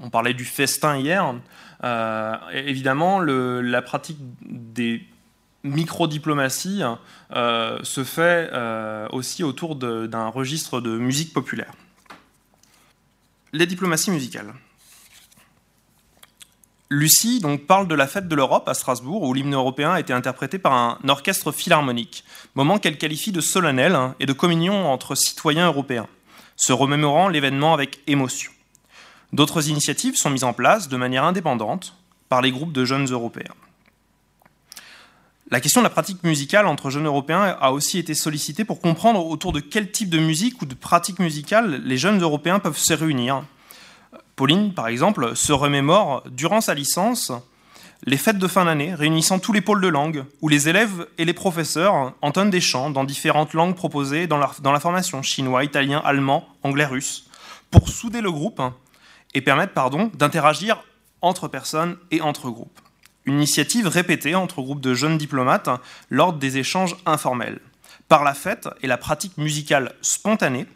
On 0.00 0.10
parlait 0.10 0.34
du 0.34 0.44
festin 0.44 0.96
hier. 0.96 1.34
Euh, 1.84 2.36
évidemment, 2.52 3.20
la 3.20 3.82
pratique 3.82 4.18
des 4.42 5.06
micro-diplomatie 5.62 6.82
se 7.30 8.04
fait 8.04 8.50
aussi 9.12 9.42
autour 9.44 9.76
d'un 9.76 10.28
registre 10.28 10.80
de 10.80 10.96
musique 10.96 11.32
populaire. 11.32 11.72
Les 13.52 13.66
diplomaties 13.66 14.10
musicales. 14.10 14.54
Lucie 16.92 17.38
donc, 17.38 17.68
parle 17.68 17.86
de 17.86 17.94
la 17.94 18.08
fête 18.08 18.26
de 18.26 18.34
l'Europe 18.34 18.68
à 18.68 18.74
Strasbourg, 18.74 19.22
où 19.22 19.32
l'hymne 19.32 19.54
européen 19.54 19.92
a 19.92 20.00
été 20.00 20.12
interprété 20.12 20.58
par 20.58 20.72
un 20.72 20.98
orchestre 21.06 21.52
philharmonique, 21.52 22.24
moment 22.56 22.78
qu'elle 22.78 22.98
qualifie 22.98 23.30
de 23.30 23.40
solennel 23.40 23.96
et 24.18 24.26
de 24.26 24.32
communion 24.32 24.90
entre 24.90 25.14
citoyens 25.14 25.66
européens, 25.66 26.08
se 26.56 26.72
remémorant 26.72 27.28
l'événement 27.28 27.74
avec 27.74 28.00
émotion. 28.08 28.50
D'autres 29.32 29.68
initiatives 29.68 30.16
sont 30.16 30.30
mises 30.30 30.44
en 30.44 30.52
place 30.52 30.88
de 30.88 30.96
manière 30.96 31.24
indépendante 31.24 31.94
par 32.28 32.42
les 32.42 32.50
groupes 32.50 32.72
de 32.72 32.84
jeunes 32.84 33.10
européens. 33.10 33.54
La 35.50 35.60
question 35.60 35.80
de 35.80 35.86
la 35.86 35.90
pratique 35.90 36.22
musicale 36.22 36.66
entre 36.66 36.90
jeunes 36.90 37.06
européens 37.06 37.56
a 37.60 37.72
aussi 37.72 37.98
été 37.98 38.14
sollicitée 38.14 38.64
pour 38.64 38.80
comprendre 38.80 39.26
autour 39.26 39.52
de 39.52 39.58
quel 39.58 39.90
type 39.90 40.08
de 40.08 40.18
musique 40.18 40.62
ou 40.62 40.64
de 40.66 40.74
pratique 40.74 41.18
musicale 41.18 41.82
les 41.84 41.96
jeunes 41.96 42.22
européens 42.22 42.60
peuvent 42.60 42.78
se 42.78 42.94
réunir 42.94 43.42
Pauline, 44.36 44.72
par 44.72 44.88
exemple, 44.88 45.36
se 45.36 45.52
remémore, 45.52 46.22
durant 46.30 46.60
sa 46.60 46.72
licence, 46.72 47.30
les 48.06 48.16
fêtes 48.16 48.38
de 48.38 48.46
fin 48.46 48.64
d'année 48.64 48.94
réunissant 48.94 49.38
tous 49.38 49.52
les 49.52 49.60
pôles 49.60 49.82
de 49.82 49.88
langue, 49.88 50.24
où 50.40 50.48
les 50.48 50.68
élèves 50.68 51.06
et 51.18 51.26
les 51.26 51.34
professeurs 51.34 52.14
entonnent 52.22 52.48
des 52.48 52.60
chants 52.60 52.88
dans 52.88 53.04
différentes 53.04 53.52
langues 53.52 53.74
proposées 53.74 54.26
dans 54.26 54.38
la, 54.38 54.80
formation, 54.80 55.20
chinois, 55.20 55.64
italien, 55.64 56.00
allemand, 56.04 56.48
anglais, 56.62 56.86
russe, 56.86 57.26
pour 57.70 57.88
souder 57.88 58.22
le 58.22 58.30
groupe 58.30 58.62
et 59.34 59.40
permettre 59.40 59.72
pardon, 59.72 60.10
d'interagir 60.14 60.82
entre 61.22 61.48
personnes 61.48 61.96
et 62.10 62.20
entre 62.20 62.50
groupes. 62.50 62.80
Une 63.26 63.34
initiative 63.34 63.86
répétée 63.86 64.34
entre 64.34 64.62
groupes 64.62 64.80
de 64.80 64.94
jeunes 64.94 65.18
diplomates 65.18 65.68
lors 66.08 66.32
des 66.32 66.58
échanges 66.58 66.96
informels. 67.06 67.60
Par 68.08 68.24
la 68.24 68.34
fête 68.34 68.68
et 68.82 68.86
la 68.86 68.96
pratique 68.96 69.36
musicale 69.38 69.94
spontanée, 70.00 70.66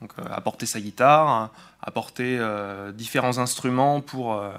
donc, 0.00 0.12
euh, 0.18 0.22
apporter 0.30 0.66
sa 0.66 0.80
guitare, 0.80 1.50
apporter 1.82 2.36
euh, 2.38 2.92
différents 2.92 3.38
instruments 3.38 4.00
pour 4.00 4.34
euh, 4.34 4.50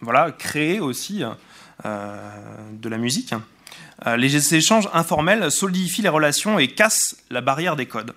voilà, 0.00 0.30
créer 0.32 0.80
aussi 0.80 1.22
de 1.84 2.88
la 2.88 2.98
musique. 2.98 3.34
les 4.16 4.54
échanges 4.54 4.88
informels 4.92 5.50
solidifient 5.50 6.02
les 6.02 6.08
relations 6.08 6.58
et 6.58 6.68
cassent 6.68 7.16
la 7.30 7.40
barrière 7.40 7.76
des 7.76 7.86
codes. 7.86 8.14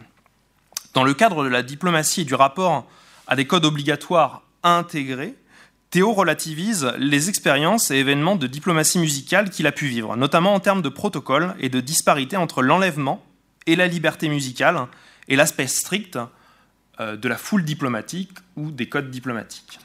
Dans 0.94 1.04
le 1.04 1.14
cadre 1.14 1.44
de 1.44 1.50
la 1.50 1.62
diplomatie 1.62 2.22
et 2.22 2.26
du 2.26 2.34
rapport 2.34 2.88
à 3.32 3.36
des 3.38 3.48
codes 3.48 3.64
obligatoires 3.64 4.44
intégrés, 4.62 5.36
Théo 5.90 6.12
relativise 6.12 6.92
les 6.98 7.30
expériences 7.30 7.90
et 7.90 7.96
événements 7.96 8.36
de 8.36 8.46
diplomatie 8.46 9.00
musicale 9.00 9.50
qu'il 9.50 9.68
a 9.68 9.72
pu 9.72 9.88
vivre, 9.88 10.18
notamment 10.18 10.54
en 10.54 10.60
termes 10.60 10.82
de 10.82 10.90
protocole 10.90 11.56
et 11.58 11.70
de 11.70 11.80
disparité 11.80 12.36
entre 12.36 12.62
l'enlèvement 12.62 13.24
et 13.68 13.78
la 13.78 13.88
liberté 13.88 14.28
musicale 14.28 14.86
et 15.30 15.38
l'aspect 15.38 15.68
strict 15.68 16.20
euh, 17.00 17.16
de 17.16 17.30
la 17.30 17.38
foule 17.38 17.64
diplomatique 17.64 18.32
ou 18.58 18.70
des 18.70 18.90
codes 18.90 19.10
diplomatiques. 19.10 19.80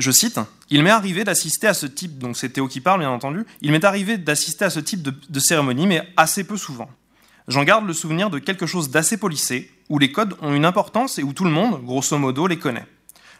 Je 0.00 0.10
cite, 0.10 0.40
Il 0.70 0.82
m'est 0.82 0.90
arrivé 0.90 1.22
d'assister 1.22 1.68
à 1.68 1.74
ce 1.74 1.86
type, 1.86 2.18
donc 2.18 2.36
c'est 2.36 2.48
Théo 2.48 2.66
qui 2.66 2.80
parle 2.80 2.98
bien 2.98 3.10
entendu, 3.10 3.46
il 3.60 3.70
m'est 3.70 3.84
arrivé 3.84 4.18
d'assister 4.18 4.64
à 4.64 4.70
ce 4.70 4.80
type 4.80 5.02
de, 5.02 5.14
de 5.28 5.38
cérémonie, 5.38 5.86
mais 5.86 6.02
assez 6.16 6.42
peu 6.42 6.56
souvent. 6.56 6.90
J'en 7.48 7.64
garde 7.64 7.86
le 7.86 7.92
souvenir 7.92 8.30
de 8.30 8.38
quelque 8.38 8.66
chose 8.66 8.90
d'assez 8.90 9.16
polissé, 9.16 9.70
où 9.88 9.98
les 9.98 10.12
codes 10.12 10.36
ont 10.40 10.54
une 10.54 10.64
importance 10.64 11.18
et 11.18 11.22
où 11.22 11.32
tout 11.32 11.44
le 11.44 11.50
monde, 11.50 11.84
grosso 11.84 12.16
modo, 12.16 12.46
les 12.46 12.58
connaît. 12.58 12.86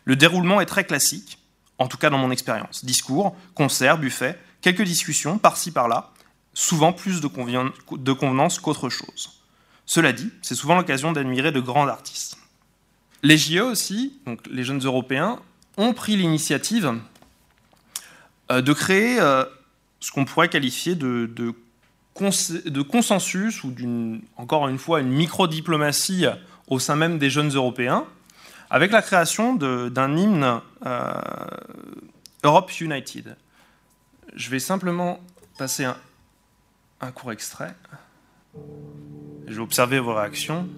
Le 0.05 0.17
déroulement 0.17 0.61
est 0.61 0.67
très 0.67 0.85
classique, 0.85 1.39
en 1.79 1.87
tout 1.87 1.97
cas 1.97 2.11
dans 2.11 2.19
mon 2.19 2.31
expérience. 2.31 2.85
Discours, 2.85 3.37
concerts, 3.55 3.99
buffets, 3.99 4.39
quelques 4.61 4.83
discussions 4.83 5.39
par-ci 5.39 5.71
par-là, 5.71 6.13
souvent 6.55 6.93
plus 6.93 7.21
de, 7.21 7.29
convenance 8.13 8.59
qu'autre 8.59 8.89
chose. 8.89 9.43
Cela 9.87 10.13
dit, 10.13 10.31
c'est 10.43 10.55
souvent 10.55 10.77
l'occasion 10.77 11.13
d'admirer 11.13 11.53
de 11.53 11.61
grands 11.61 11.89
artistes. 11.89 12.39
Les 13.23 13.39
JE 13.39 13.61
aussi, 13.61 14.19
donc 14.27 14.41
les 14.51 14.65
jeunes 14.65 14.85
européens, 14.85 15.41
ont 15.77 15.93
pris 15.93 16.17
l'initiative 16.17 17.01
euh, 18.51 18.61
de 18.61 18.73
créer 18.73 19.21
euh, 19.21 19.45
ce 20.01 20.11
qu'on 20.11 20.25
pourrait 20.25 20.49
qualifier 20.49 20.95
de, 20.95 21.55
consensus 22.15 23.65
ou 23.65 23.71
d'une, 23.71 24.23
encore 24.37 24.69
une 24.69 24.79
fois, 24.79 25.01
une 25.01 25.11
micro-diplomatie 25.11 26.27
au 26.69 26.79
sein 26.79 26.97
même 26.97 27.19
des 27.19 27.31
jeunes 27.31 27.51
européens, 27.51 28.05
avec 28.71 28.93
la 28.93 29.03
création 29.03 29.55
d'un 29.55 30.17
hymne 30.17 30.61
euh, 30.87 31.13
Europe 32.43 32.71
United. 32.81 33.37
Je 34.35 34.51
vais 34.51 34.59
simplement 34.59 35.21
passer 35.59 35.85
un, 35.85 35.97
un 37.01 37.11
court 37.11 37.33
extrait. 37.33 37.75
Je 39.47 39.55
vais 39.55 39.61
observer 39.61 39.99
vos 39.99 40.15
réactions. 40.15 40.69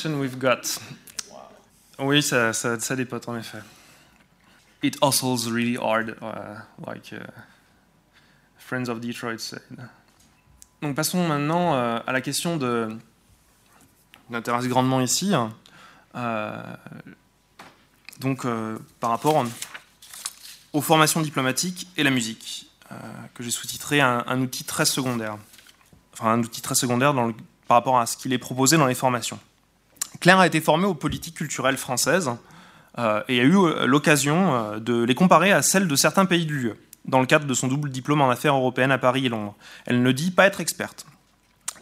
Solution 0.00 0.20
we've 0.20 0.38
got. 0.38 0.78
Oui, 1.98 2.22
ça, 2.22 2.52
ça, 2.52 2.78
ça 2.80 2.96
dépote 2.96 3.28
en 3.28 3.36
effet. 3.36 3.58
It 4.82 4.96
hustles 5.02 5.50
really 5.50 5.76
hard, 5.76 6.16
uh, 6.22 6.60
like 6.86 7.12
uh, 7.12 7.18
Friends 8.58 8.88
of 8.88 9.00
Detroit 9.00 9.38
said. 9.38 9.60
Donc 10.80 10.96
passons 10.96 11.26
maintenant 11.28 11.74
euh, 11.74 11.98
à 12.06 12.12
la 12.12 12.22
question 12.22 12.56
de 12.56 12.88
m'intéresse 14.30 14.66
grandement 14.66 15.02
ici. 15.02 15.34
Euh, 16.14 16.62
donc 18.20 18.46
euh, 18.46 18.78
par 18.98 19.10
rapport 19.10 19.44
aux 20.72 20.80
formations 20.80 21.20
diplomatiques 21.20 21.88
et 21.98 22.02
la 22.02 22.10
musique, 22.10 22.70
que 23.34 23.42
j'ai 23.42 23.50
sous-titré 23.50 24.00
un, 24.00 24.24
un, 24.26 24.40
outil 24.40 24.64
très 24.64 24.86
secondaire. 24.86 25.36
Enfin 26.14 26.30
un 26.32 26.40
outil 26.40 26.62
très 26.62 26.74
secondaire 26.74 27.12
dans 27.12 27.26
le, 27.26 27.34
par 27.68 27.76
rapport 27.76 28.00
à 28.00 28.06
ce 28.06 28.16
qu'il 28.16 28.32
est 28.32 28.38
proposé 28.38 28.78
dans 28.78 28.86
les 28.86 28.94
formations. 28.94 29.38
Claire 30.20 30.38
a 30.38 30.46
été 30.46 30.60
formée 30.60 30.86
aux 30.86 30.94
politiques 30.94 31.36
culturelles 31.36 31.78
françaises 31.78 32.30
euh, 32.98 33.22
et 33.28 33.40
a 33.40 33.42
eu 33.42 33.56
euh, 33.56 33.86
l'occasion 33.86 34.54
euh, 34.54 34.78
de 34.78 35.02
les 35.02 35.14
comparer 35.14 35.52
à 35.52 35.62
celles 35.62 35.88
de 35.88 35.96
certains 35.96 36.26
pays 36.26 36.44
de 36.44 36.52
l'UE, 36.52 36.72
dans 37.06 37.20
le 37.20 37.26
cadre 37.26 37.46
de 37.46 37.54
son 37.54 37.68
double 37.68 37.90
diplôme 37.90 38.20
en 38.20 38.28
affaires 38.28 38.54
européennes 38.54 38.92
à 38.92 38.98
Paris 38.98 39.26
et 39.26 39.28
Londres. 39.30 39.54
Elle 39.86 40.02
ne 40.02 40.12
dit 40.12 40.30
pas 40.30 40.46
être 40.46 40.60
experte. 40.60 41.06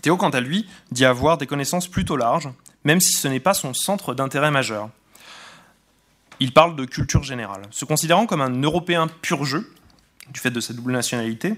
Théo, 0.02 0.16
quant 0.16 0.30
à 0.30 0.40
lui, 0.40 0.68
dit 0.92 1.04
avoir 1.04 1.38
des 1.38 1.46
connaissances 1.46 1.88
plutôt 1.88 2.16
larges, 2.16 2.48
même 2.84 3.00
si 3.00 3.12
ce 3.12 3.26
n'est 3.26 3.40
pas 3.40 3.54
son 3.54 3.74
centre 3.74 4.14
d'intérêt 4.14 4.52
majeur. 4.52 4.90
Il 6.38 6.52
parle 6.52 6.76
de 6.76 6.84
culture 6.84 7.24
générale. 7.24 7.62
Se 7.72 7.84
considérant 7.84 8.26
comme 8.26 8.40
un 8.40 8.62
Européen 8.62 9.08
pur 9.22 9.44
jeu, 9.44 9.68
du 10.32 10.38
fait 10.38 10.52
de 10.52 10.60
sa 10.60 10.72
double 10.72 10.92
nationalité, 10.92 11.54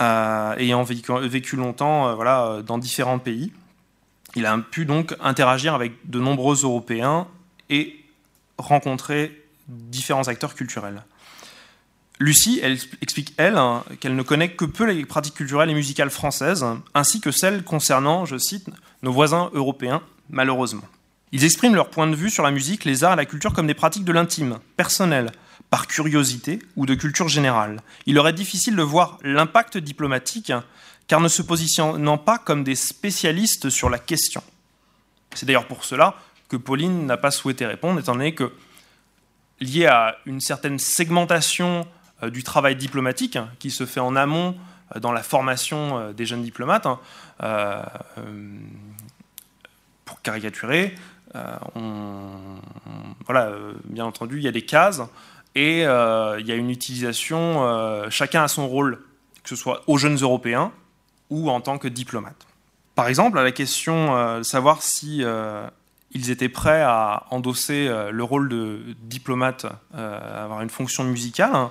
ayant 0.00 0.82
vécu, 0.82 1.54
longtemps 1.54 2.16
dans 2.62 2.78
différents 2.78 3.20
pays, 3.20 3.52
il 4.36 4.46
a 4.46 4.56
pu 4.58 4.84
donc 4.84 5.14
interagir 5.20 5.74
avec 5.74 5.92
de 6.04 6.20
nombreux 6.20 6.62
Européens 6.62 7.26
et 7.70 8.04
rencontrer 8.58 9.44
différents 9.68 10.28
acteurs 10.28 10.54
culturels. 10.54 11.02
Lucie, 12.20 12.60
explique, 13.00 13.32
elle, 13.36 13.56
hein, 13.56 13.84
qu'elle 14.00 14.16
ne 14.16 14.22
connaît 14.22 14.50
que 14.50 14.64
peu 14.64 14.84
les 14.90 15.04
pratiques 15.04 15.34
culturelles 15.34 15.70
et 15.70 15.74
musicales 15.74 16.10
françaises, 16.10 16.66
ainsi 16.94 17.20
que 17.20 17.30
celles 17.30 17.62
concernant, 17.62 18.24
je 18.24 18.36
cite, 18.38 18.68
nos 19.02 19.12
voisins 19.12 19.50
européens, 19.54 20.02
malheureusement. 20.28 20.82
Ils 21.30 21.44
expriment 21.44 21.76
leur 21.76 21.90
point 21.90 22.08
de 22.08 22.16
vue 22.16 22.30
sur 22.30 22.42
la 22.42 22.50
musique, 22.50 22.84
les 22.84 23.04
arts 23.04 23.12
et 23.12 23.16
la 23.16 23.24
culture 23.24 23.52
comme 23.52 23.68
des 23.68 23.74
pratiques 23.74 24.04
de 24.04 24.12
l'intime, 24.12 24.58
personnelles, 24.76 25.30
par 25.70 25.86
curiosité 25.86 26.58
ou 26.76 26.86
de 26.86 26.94
culture 26.94 27.28
générale. 27.28 27.82
Il 28.06 28.14
leur 28.14 28.26
est 28.26 28.32
difficile 28.32 28.74
de 28.74 28.82
voir 28.82 29.18
l'impact 29.22 29.78
diplomatique, 29.78 30.52
car 31.08 31.20
ne 31.20 31.28
se 31.28 31.42
positionnant 31.42 32.18
pas 32.18 32.38
comme 32.38 32.62
des 32.62 32.76
spécialistes 32.76 33.70
sur 33.70 33.88
la 33.88 33.98
question. 33.98 34.42
C'est 35.34 35.46
d'ailleurs 35.46 35.66
pour 35.66 35.84
cela 35.84 36.14
que 36.48 36.56
Pauline 36.56 37.06
n'a 37.06 37.16
pas 37.16 37.30
souhaité 37.30 37.66
répondre, 37.66 37.98
étant 37.98 38.12
donné 38.12 38.34
que, 38.34 38.52
lié 39.60 39.86
à 39.86 40.18
une 40.26 40.40
certaine 40.40 40.78
segmentation 40.78 41.86
euh, 42.22 42.30
du 42.30 42.44
travail 42.44 42.76
diplomatique 42.76 43.36
hein, 43.36 43.50
qui 43.58 43.70
se 43.70 43.86
fait 43.86 44.00
en 44.00 44.14
amont 44.16 44.56
euh, 44.94 45.00
dans 45.00 45.12
la 45.12 45.22
formation 45.22 45.98
euh, 45.98 46.12
des 46.12 46.26
jeunes 46.26 46.42
diplomates, 46.42 46.86
hein, 46.86 47.00
pour 50.04 50.22
caricaturer, 50.22 50.94
voilà, 53.26 53.52
bien 53.84 54.06
entendu, 54.06 54.38
il 54.38 54.42
y 54.42 54.48
a 54.48 54.52
des 54.52 54.64
cases 54.64 55.02
et 55.54 55.82
il 55.82 56.46
y 56.46 56.52
a 56.52 56.54
une 56.54 56.70
utilisation, 56.70 58.08
chacun 58.10 58.42
a 58.42 58.48
son 58.48 58.66
rôle, 58.66 59.04
que 59.42 59.50
ce 59.50 59.56
soit 59.56 59.84
aux 59.86 59.98
jeunes 59.98 60.16
Européens 60.16 60.72
ou 61.30 61.50
en 61.50 61.60
tant 61.60 61.78
que 61.78 61.88
diplomate. 61.88 62.46
Par 62.94 63.08
exemple, 63.08 63.38
à 63.38 63.44
la 63.44 63.52
question 63.52 64.38
de 64.38 64.42
savoir 64.42 64.82
si 64.82 65.22
ils 66.12 66.30
étaient 66.30 66.48
prêts 66.48 66.82
à 66.82 67.26
endosser 67.30 67.88
le 68.10 68.24
rôle 68.24 68.48
de 68.48 68.80
diplomate, 69.02 69.66
avoir 69.94 70.62
une 70.62 70.70
fonction 70.70 71.04
musicale, 71.04 71.54
hein, 71.54 71.70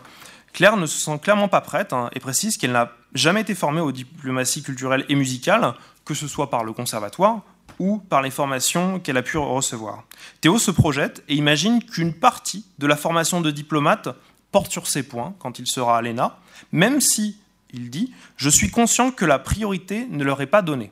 Claire 0.53 0.77
ne 0.77 0.87
se 0.87 0.97
sent 0.97 1.19
clairement 1.21 1.49
pas 1.49 1.61
prête 1.61 1.93
hein, 1.93 2.09
et 2.13 2.19
précise 2.19 2.57
qu'elle 2.57 2.71
n'a 2.71 2.91
jamais 3.13 3.41
été 3.41 3.53
formée 3.53 3.81
aux 3.81 3.91
diplomaties 3.91 4.63
culturelles 4.63 5.05
et 5.07 5.13
musicales, 5.13 5.73
que 6.03 6.15
ce 6.15 6.27
soit 6.27 6.49
par 6.49 6.63
le 6.63 6.73
conservatoire 6.73 7.41
ou 7.77 7.99
par 7.99 8.23
les 8.23 8.31
formations 8.31 8.99
qu'elle 8.99 9.17
a 9.17 9.21
pu 9.21 9.37
recevoir. 9.37 10.05
Théo 10.41 10.57
se 10.57 10.71
projette 10.71 11.23
et 11.29 11.35
imagine 11.35 11.83
qu'une 11.83 12.11
partie 12.11 12.65
de 12.79 12.87
la 12.87 12.95
formation 12.95 13.39
de 13.39 13.51
diplomate 13.51 14.09
porte 14.51 14.71
sur 14.71 14.87
ces 14.87 15.03
points 15.03 15.35
quand 15.37 15.59
il 15.59 15.67
sera 15.67 15.99
à 15.99 16.01
l'ENA, 16.01 16.39
même 16.71 17.01
si, 17.01 17.37
il 17.71 17.89
dit, 17.89 18.13
je 18.37 18.49
suis 18.49 18.69
conscient 18.69 19.11
que 19.11 19.25
la 19.25 19.39
priorité 19.39 20.07
ne 20.09 20.23
leur 20.23 20.41
est 20.41 20.47
pas 20.47 20.61
donnée. 20.61 20.91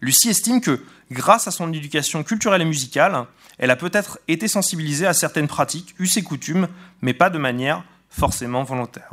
Lucie 0.00 0.28
estime 0.28 0.60
que, 0.60 0.84
grâce 1.10 1.48
à 1.48 1.50
son 1.50 1.72
éducation 1.72 2.22
culturelle 2.22 2.62
et 2.62 2.66
musicale, 2.66 3.26
elle 3.58 3.70
a 3.70 3.76
peut-être 3.76 4.18
été 4.28 4.48
sensibilisée 4.48 5.06
à 5.06 5.14
certaines 5.14 5.48
pratiques, 5.48 5.94
us 5.98 6.16
et 6.16 6.22
coutumes, 6.22 6.68
mais 7.00 7.14
pas 7.14 7.30
de 7.30 7.38
manière 7.38 7.84
forcément 8.10 8.64
volontaires. 8.64 9.12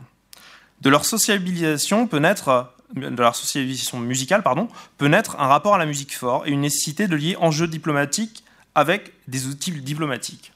De 0.82 0.90
leur 0.90 1.06
sociabilisation 1.06 2.08
peut 2.08 2.20
naître 2.20 2.74
de 2.96 3.22
leur 3.22 3.36
socialisation 3.36 4.00
musicale 4.00 4.44
pardon, 4.44 4.68
peut 4.98 5.08
naître 5.08 5.40
un 5.40 5.48
rapport 5.48 5.76
à 5.76 5.78
la 5.78 5.86
musique 5.86 6.16
fort 6.16 6.46
et 6.46 6.52
une 6.52 6.62
nécessité 6.62 7.08
de 7.08 7.16
lier 7.16 7.36
enjeux 7.38 7.68
diplomatiques 7.68 8.44
avec 8.76 9.14
des 9.28 9.48
outils 9.48 9.72
diplomatiques. 9.72 10.52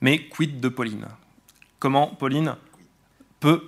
Mais 0.00 0.28
quid 0.28 0.60
de 0.60 0.68
Pauline? 0.68 1.06
Comment 1.78 2.06
Pauline 2.06 2.56
peut, 3.40 3.66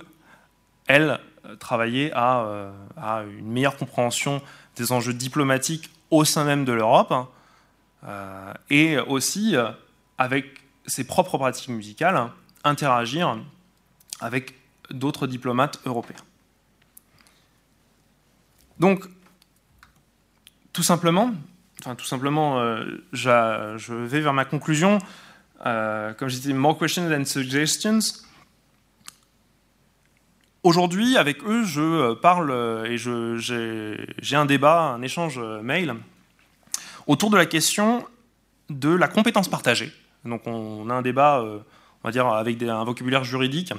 elle, 0.87 1.19
travailler 1.55 2.11
à, 2.13 2.41
euh, 2.41 2.71
à, 2.97 3.23
une 3.23 3.51
meilleure 3.51 3.77
compréhension 3.77 4.41
des 4.75 4.91
enjeux 4.91 5.13
diplomatiques 5.13 5.89
au 6.09 6.25
sein 6.25 6.43
même 6.43 6.65
de 6.65 6.71
l'Europe 6.71 7.13
euh, 8.03 8.53
et 8.69 8.97
aussi, 8.97 9.55
euh, 9.55 9.69
avec 10.17 10.61
ses 10.85 11.03
propres 11.03 11.37
pratiques 11.37 11.69
musicales, 11.69 12.29
interagir 12.63 13.37
avec 14.19 14.55
d'autres 14.89 15.27
diplomates 15.27 15.79
européens. 15.85 16.23
Donc, 18.79 19.05
tout 20.73 20.83
simplement, 20.83 21.31
enfin 21.79 21.95
tout 21.95 22.05
simplement, 22.05 22.59
euh, 22.59 22.83
je 23.13 23.93
vais 23.93 24.21
vers 24.21 24.33
ma 24.33 24.45
conclusion. 24.45 24.99
Euh, 25.65 26.13
comme 26.13 26.29
je 26.29 26.35
disais, 26.35 26.53
more 26.53 26.77
questions 26.77 27.07
than 27.09 27.25
suggestions. 27.25 27.99
Aujourd'hui, 30.63 31.17
avec 31.17 31.43
eux, 31.43 31.63
je 31.63 32.13
parle 32.13 32.51
et 32.87 32.97
j'ai 32.97 34.35
un 34.35 34.45
débat, 34.45 34.81
un 34.81 35.01
échange 35.01 35.39
mail 35.63 35.95
autour 37.07 37.29
de 37.31 37.37
la 37.37 37.45
question 37.45 38.05
de 38.69 38.89
la 38.89 39.07
compétence 39.07 39.47
partagée. 39.47 39.91
Donc, 40.25 40.45
on 40.45 40.89
a 40.89 40.93
un 40.93 41.01
débat, 41.01 41.39
euh, 41.39 41.59
on 42.03 42.07
va 42.07 42.11
dire, 42.11 42.27
avec 42.27 42.61
un 42.61 42.83
vocabulaire 42.83 43.23
juridique 43.23 43.73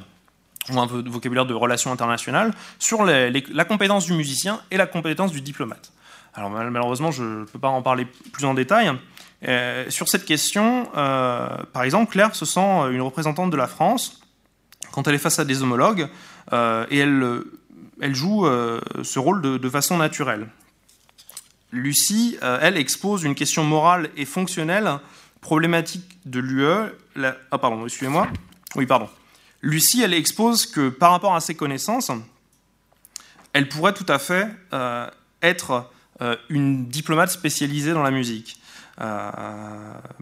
ou 0.70 0.78
un 0.78 0.86
vocabulaire 0.86 1.46
de 1.46 1.54
relations 1.54 1.90
internationales, 1.90 2.52
sur 2.78 3.04
la 3.04 3.64
compétence 3.64 4.06
du 4.06 4.12
musicien 4.12 4.60
et 4.70 4.76
la 4.76 4.86
compétence 4.86 5.32
du 5.32 5.40
diplomate. 5.40 5.92
Alors 6.34 6.50
malheureusement, 6.50 7.10
je 7.10 7.24
ne 7.24 7.44
peux 7.44 7.58
pas 7.58 7.68
en 7.68 7.82
parler 7.82 8.06
plus 8.32 8.44
en 8.44 8.54
détail. 8.54 8.92
Euh, 9.48 9.90
sur 9.90 10.08
cette 10.08 10.24
question, 10.24 10.88
euh, 10.96 11.48
par 11.72 11.82
exemple, 11.82 12.12
Claire 12.12 12.36
se 12.36 12.44
sent 12.44 12.90
une 12.92 13.02
représentante 13.02 13.50
de 13.50 13.56
la 13.56 13.66
France 13.66 14.21
quand 14.90 15.06
elle 15.08 15.14
est 15.14 15.18
face 15.18 15.38
à 15.38 15.44
des 15.44 15.62
homologues 15.62 16.08
euh, 16.52 16.86
et 16.90 16.98
elle, 16.98 17.42
elle 18.00 18.14
joue 18.14 18.46
ce 19.02 19.18
rôle 19.18 19.40
de, 19.40 19.68
façon 19.68 19.96
naturelle. 19.96 20.48
Lucie, 21.70 22.36
elle, 22.42 22.76
expose 22.76 23.22
une 23.22 23.34
question 23.34 23.64
morale 23.64 24.10
et 24.16 24.24
fonctionnelle 24.24 24.98
problématique 25.40 26.18
de 26.24 26.40
l'UE. 26.40 26.92
Ah 27.50 27.58
pardon, 27.58 27.84
excusez-moi. 27.84 28.28
Oui, 28.76 28.86
pardon. 28.86 29.08
Lucie, 29.62 30.02
elle 30.02 30.14
expose 30.14 30.66
que 30.66 30.88
par 30.88 31.12
rapport 31.12 31.34
à 31.34 31.40
ses 31.40 31.54
connaissances, 31.54 32.10
elle 33.52 33.68
pourrait 33.68 33.92
tout 33.92 34.06
à 34.08 34.18
fait 34.18 34.48
euh, 34.72 35.08
être 35.40 35.90
euh, 36.20 36.36
une 36.48 36.86
diplomate 36.86 37.30
spécialisée 37.30 37.92
dans 37.92 38.02
la 38.02 38.10
musique. 38.10 38.60
Euh, 39.00 39.30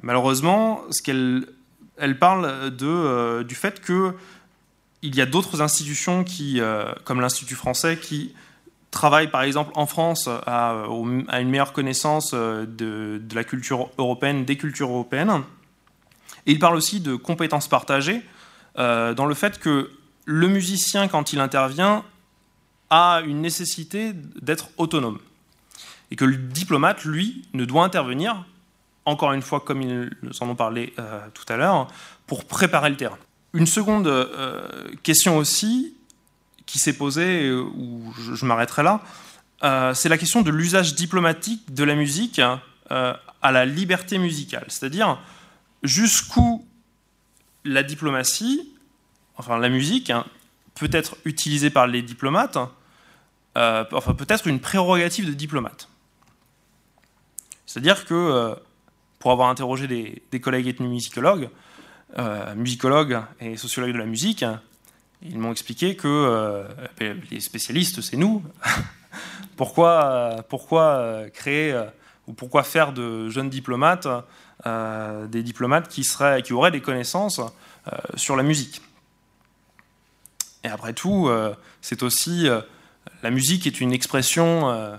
malheureusement, 0.03 0.83
ce 0.91 1.03
qu'elle 1.03 1.47
elle 1.97 2.19
parle 2.19 2.71
de, 2.71 3.43
du 3.43 3.55
fait 3.55 3.83
qu'il 5.03 5.17
y 5.17 5.21
a 5.21 5.27
d'autres 5.27 5.63
institutions 5.63 6.25
qui, 6.25 6.61
comme 7.05 7.21
l'Institut 7.21 7.55
français, 7.55 7.97
qui 7.97 8.35
travaillent 8.91 9.31
par 9.31 9.43
exemple 9.43 9.73
en 9.75 9.87
France 9.87 10.29
à, 10.47 10.85
une 10.89 11.49
meilleure 11.49 11.73
connaissance 11.73 12.35
de, 12.35 12.67
de, 12.67 13.35
la 13.35 13.45
culture 13.45 13.91
européenne, 13.99 14.45
des 14.45 14.57
cultures 14.57 14.91
européennes. 14.91 15.43
Et 16.47 16.53
il 16.53 16.59
parle 16.59 16.77
aussi 16.77 17.01
de 17.01 17.17
compétences 17.17 17.69
partagées. 17.69 18.23
Euh, 18.79 19.15
dans 19.15 19.27
le 19.27 19.35
fait 19.35 19.59
que 19.59 19.91
le 20.25 20.49
musicien, 20.49 21.09
quand 21.09 21.33
il 21.33 21.41
intervient, 21.41 22.05
a 22.91 23.23
une 23.25 23.41
nécessité 23.41 24.13
d'être 24.41 24.71
autonome. 24.77 25.19
Et 26.11 26.17
que 26.17 26.25
le 26.25 26.37
diplomate, 26.37 27.05
lui, 27.05 27.45
ne 27.53 27.65
doit 27.65 27.85
intervenir, 27.85 28.45
encore 29.05 29.33
une 29.33 29.43
fois, 29.43 29.61
comme 29.61 29.83
ils 29.83 30.11
nous 30.23 30.43
en 30.43 30.49
ont 30.49 30.57
parlé 30.57 30.93
euh, 30.99 31.21
tout 31.35 31.45
à 31.53 31.57
l'heure, 31.57 31.89
pour 32.27 32.45
préparer 32.45 32.91
le 32.91 32.97
terrain. 32.97 33.19
Une 33.53 33.67
seconde 33.67 34.07
euh, 34.07 34.89
question 35.03 35.37
aussi, 35.37 35.95
qui 36.67 36.79
s'est 36.79 36.93
posée, 36.93 37.51
où 37.51 38.13
je, 38.19 38.45
m'arrêterai 38.45 38.83
là, 38.83 39.93
c'est 39.95 40.09
la 40.09 40.19
question 40.19 40.43
de 40.43 40.51
l'usage 40.51 40.95
diplomatique 40.95 41.75
de 41.75 41.83
la 41.83 41.97
musique 41.97 42.41
à 42.89 43.53
la 43.53 43.67
liberté 43.67 44.19
musicale. 44.19 44.65
C'est-à-dire 44.69 45.19
jusqu'où 45.83 46.65
la 47.65 47.83
diplomatie, 47.83 48.73
enfin 49.37 49.59
la 49.59 49.69
musique, 49.69 50.11
hein, 50.11 50.25
peut 50.75 50.89
être 50.93 51.17
utilisée 51.25 51.71
par 51.71 51.87
les 51.87 52.03
diplomates, 52.03 52.59
euh, 53.57 53.85
enfin 53.93 54.15
peut-être 54.15 54.47
une 54.47 54.61
prérogative 54.61 55.27
de 55.27 55.33
diplomate. 55.33 55.89
C'est-à-dire 57.67 58.05
que, 58.05 58.15
euh, 58.15 58.55
pour 59.19 59.33
avoir 59.33 59.49
interrogé 59.49 59.87
des, 59.87 60.41
collègues 60.41 60.69
ethnomusicologues, 60.69 61.51
euh, 62.19 62.55
musicologues 62.55 63.21
et 63.41 63.57
sociologues 63.57 63.93
de 63.93 63.99
la 63.99 64.07
musique, 64.07 64.45
ils 65.23 65.39
m'ont 65.39 65.53
expliqué 65.53 65.97
que 65.97 66.65
ben, 66.99 67.21
les 67.31 67.41
spécialistes, 67.41 68.01
c'est 68.01 68.17
nous. 68.17 68.43
pourquoi, 69.57 70.45
pourquoi 70.49 71.25
créer 71.35 71.79
ou 72.27 72.33
pourquoi 72.33 72.63
faire 72.63 72.93
de 72.93 73.29
jeunes 73.29 73.51
diplomates 73.51 74.09
euh, 74.67 75.27
des 75.27 75.43
diplomates 75.43 75.89
qui, 75.89 76.05
seraient, 76.05 76.43
qui 76.43 76.53
auraient 76.53 76.71
des 76.71 76.83
connaissances 76.83 77.41
euh, 77.41 77.97
sur 78.17 78.37
la 78.37 78.43
musique. 78.43 78.83
Et 80.65 80.69
après 80.69 80.93
tout, 80.93 81.29
euh, 81.29 81.55
c'est 81.81 82.03
aussi 82.03 82.47
la 83.23 83.31
musique 83.31 83.67
est 83.67 83.81
une 83.81 83.93
expression 83.93 84.99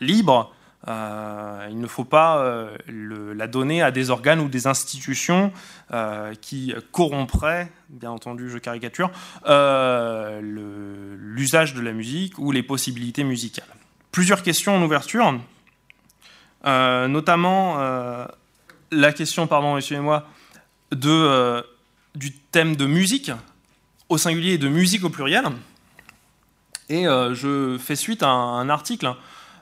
libre. 0.00 0.54
Il 0.86 1.80
ne 1.80 1.86
faut 1.86 2.04
pas 2.04 2.68
la 2.88 3.46
donner 3.46 3.82
à 3.82 3.90
des 3.90 4.10
organes 4.10 4.40
ou 4.40 4.48
des 4.48 4.66
institutions 4.66 5.52
qui 6.40 6.74
corrompraient, 6.92 7.70
bien 7.88 8.10
entendu, 8.10 8.50
je 8.50 8.58
caricature, 8.58 9.10
l'usage 10.40 11.74
de 11.74 11.80
la 11.80 11.92
musique 11.92 12.38
ou 12.38 12.52
les 12.52 12.62
possibilités 12.62 13.24
musicales. 13.24 13.64
Plusieurs 14.12 14.42
questions 14.42 14.76
en 14.76 14.82
ouverture, 14.82 15.40
notamment 16.64 17.78
la 18.94 19.12
question, 19.12 19.46
pardon, 19.46 19.76
excusez-moi, 19.76 20.26
de, 20.92 21.10
euh, 21.10 21.62
du 22.14 22.32
thème 22.32 22.76
de 22.76 22.86
musique 22.86 23.30
au 24.08 24.18
singulier 24.18 24.52
et 24.54 24.58
de 24.58 24.68
musique 24.68 25.04
au 25.04 25.10
pluriel. 25.10 25.44
Et 26.88 27.06
euh, 27.06 27.34
je 27.34 27.78
fais 27.78 27.96
suite 27.96 28.22
à 28.22 28.28
un, 28.28 28.68
article 28.68 29.14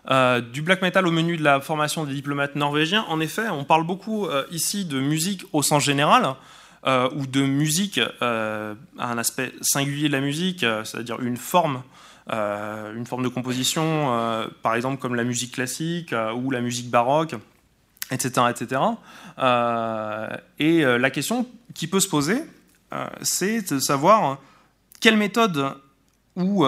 du 0.09 0.63
black 0.63 0.83
metal 0.83 1.07
au 1.07 1.11
menu 1.11 1.37
de 1.37 1.45
la 1.45 1.61
formation 1.61 2.05
des 2.05 2.15
diplomates 2.15 2.57
norvégiens. 2.57 3.05
En 3.09 3.21
effet, 3.21 3.49
on 3.49 3.65
parle 3.65 3.87
beaucoup 3.87 4.27
ici 4.51 4.85
de 4.85 4.99
musique 4.99 5.45
au 5.53 5.63
sens 5.63 5.85
général, 5.85 6.35
ou 6.87 7.27
de 7.27 7.43
musique 7.43 8.01
à 8.21 8.75
un 8.99 9.19
aspect 9.19 9.53
singulier 9.61 10.09
de 10.09 10.13
la 10.13 10.21
musique, 10.21 10.67
c'est-à-dire 10.85 11.21
une 11.21 11.37
forme 11.37 11.83
euh, 12.31 12.95
une 12.95 13.05
forme 13.05 13.25
de 13.25 13.29
composition, 13.29 13.83
euh, 14.17 14.47
par 14.63 14.77
exemple 14.77 15.01
comme 15.01 15.17
la 15.17 15.25
musique 15.25 15.55
classique 15.55 16.13
euh, 16.13 16.33
ou 16.33 16.53
la 16.53 16.61
musique 16.61 16.89
baroque, 16.89 17.35
etc. 18.13 18.47
etc. 18.49 18.81
et 20.61 20.83
la 20.85 21.11
question 21.11 21.47
qui 21.75 21.87
peut 21.89 22.01
se 22.01 22.09
poser, 22.09 22.45
c'est 23.23 23.73
de 23.73 23.79
savoir 23.79 24.39
quelle 25.01 25.17
méthode 25.17 25.75
ou 26.37 26.67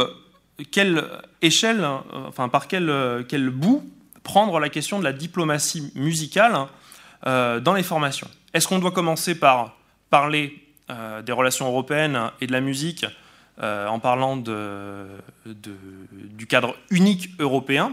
quelle 0.70 1.04
échelle, 1.42 1.86
enfin 2.12 2.48
par 2.48 2.68
quel, 2.68 3.24
quel 3.28 3.50
bout 3.50 3.88
prendre 4.22 4.58
la 4.60 4.68
question 4.68 4.98
de 4.98 5.04
la 5.04 5.12
diplomatie 5.12 5.92
musicale 5.94 6.66
dans 7.24 7.74
les 7.74 7.82
formations? 7.82 8.28
Est-ce 8.52 8.68
qu'on 8.68 8.78
doit 8.78 8.92
commencer 8.92 9.34
par 9.34 9.76
parler 10.10 10.62
des 10.88 11.32
relations 11.32 11.66
européennes 11.66 12.30
et 12.40 12.46
de 12.46 12.52
la 12.52 12.60
musique 12.60 13.04
euh, 13.62 13.86
en 13.86 14.00
parlant 14.00 14.36
du 14.36 14.46
cadre 16.48 16.74
unique 16.90 17.30
européen, 17.38 17.92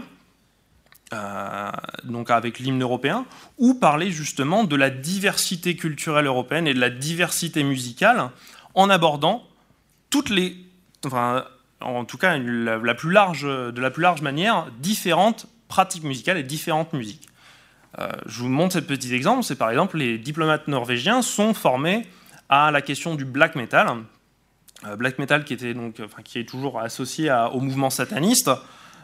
euh, 1.12 1.70
donc 2.02 2.30
avec 2.30 2.58
l'hymne 2.58 2.82
européen, 2.82 3.26
ou 3.58 3.74
parler 3.74 4.10
justement 4.10 4.64
de 4.64 4.74
la 4.74 4.90
diversité 4.90 5.76
culturelle 5.76 6.26
européenne 6.26 6.66
et 6.66 6.74
de 6.74 6.80
la 6.80 6.90
diversité 6.90 7.62
musicale 7.62 8.30
en 8.74 8.90
abordant 8.90 9.44
toutes 10.10 10.30
les, 10.30 10.56
en 11.82 12.04
tout 12.04 12.18
cas 12.18 12.38
de 12.38 12.80
la 12.80 12.94
plus 12.94 13.10
large 13.12 14.22
manière, 14.22 14.66
différentes 14.78 15.46
pratiques 15.68 16.04
musicales 16.04 16.36
et 16.36 16.42
différentes 16.42 16.92
musiques. 16.92 17.28
Euh, 17.98 18.08
je 18.26 18.40
vous 18.40 18.48
montre 18.48 18.74
ce 18.74 18.78
petit 18.78 19.14
exemple, 19.14 19.42
c'est 19.42 19.56
par 19.56 19.70
exemple 19.70 19.98
les 19.98 20.18
diplomates 20.18 20.66
norvégiens 20.68 21.20
sont 21.20 21.52
formés 21.52 22.06
à 22.48 22.70
la 22.70 22.80
question 22.80 23.14
du 23.14 23.24
black 23.24 23.54
metal, 23.54 23.88
euh, 24.86 24.96
black 24.96 25.18
metal 25.18 25.44
qui, 25.44 25.52
était 25.52 25.74
donc, 25.74 26.00
enfin, 26.02 26.22
qui 26.22 26.38
est 26.38 26.48
toujours 26.48 26.80
associé 26.80 27.30
au 27.52 27.60
mouvement 27.60 27.90
sataniste. 27.90 28.50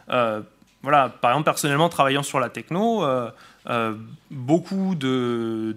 Euh, 0.09 0.41
voilà, 0.81 1.09
par 1.09 1.31
exemple, 1.31 1.45
personnellement, 1.45 1.89
travaillant 1.89 2.23
sur 2.23 2.39
la 2.39 2.49
techno, 2.49 3.03
euh, 3.69 3.93
beaucoup 4.31 4.95
de, 4.95 5.75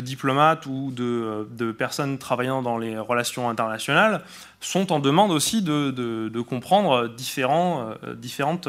diplomates 0.00 0.66
ou 0.66 0.90
de, 0.92 1.72
personnes 1.72 2.18
travaillant 2.18 2.62
dans 2.62 2.78
les 2.78 2.98
relations 2.98 3.48
internationales 3.48 4.22
sont 4.60 4.92
en 4.92 4.98
demande 4.98 5.30
aussi 5.30 5.62
de, 5.62 6.40
comprendre 6.42 7.08
différents, 7.08 7.94
différentes, 8.16 8.68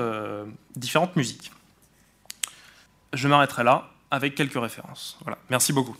différentes 0.76 1.16
musiques. 1.16 1.52
Je 3.14 3.28
m'arrêterai 3.28 3.64
là 3.64 3.90
avec 4.12 4.36
quelques 4.36 4.60
références. 4.60 5.18
Voilà. 5.22 5.38
Merci 5.50 5.74
beaucoup. 5.74 5.96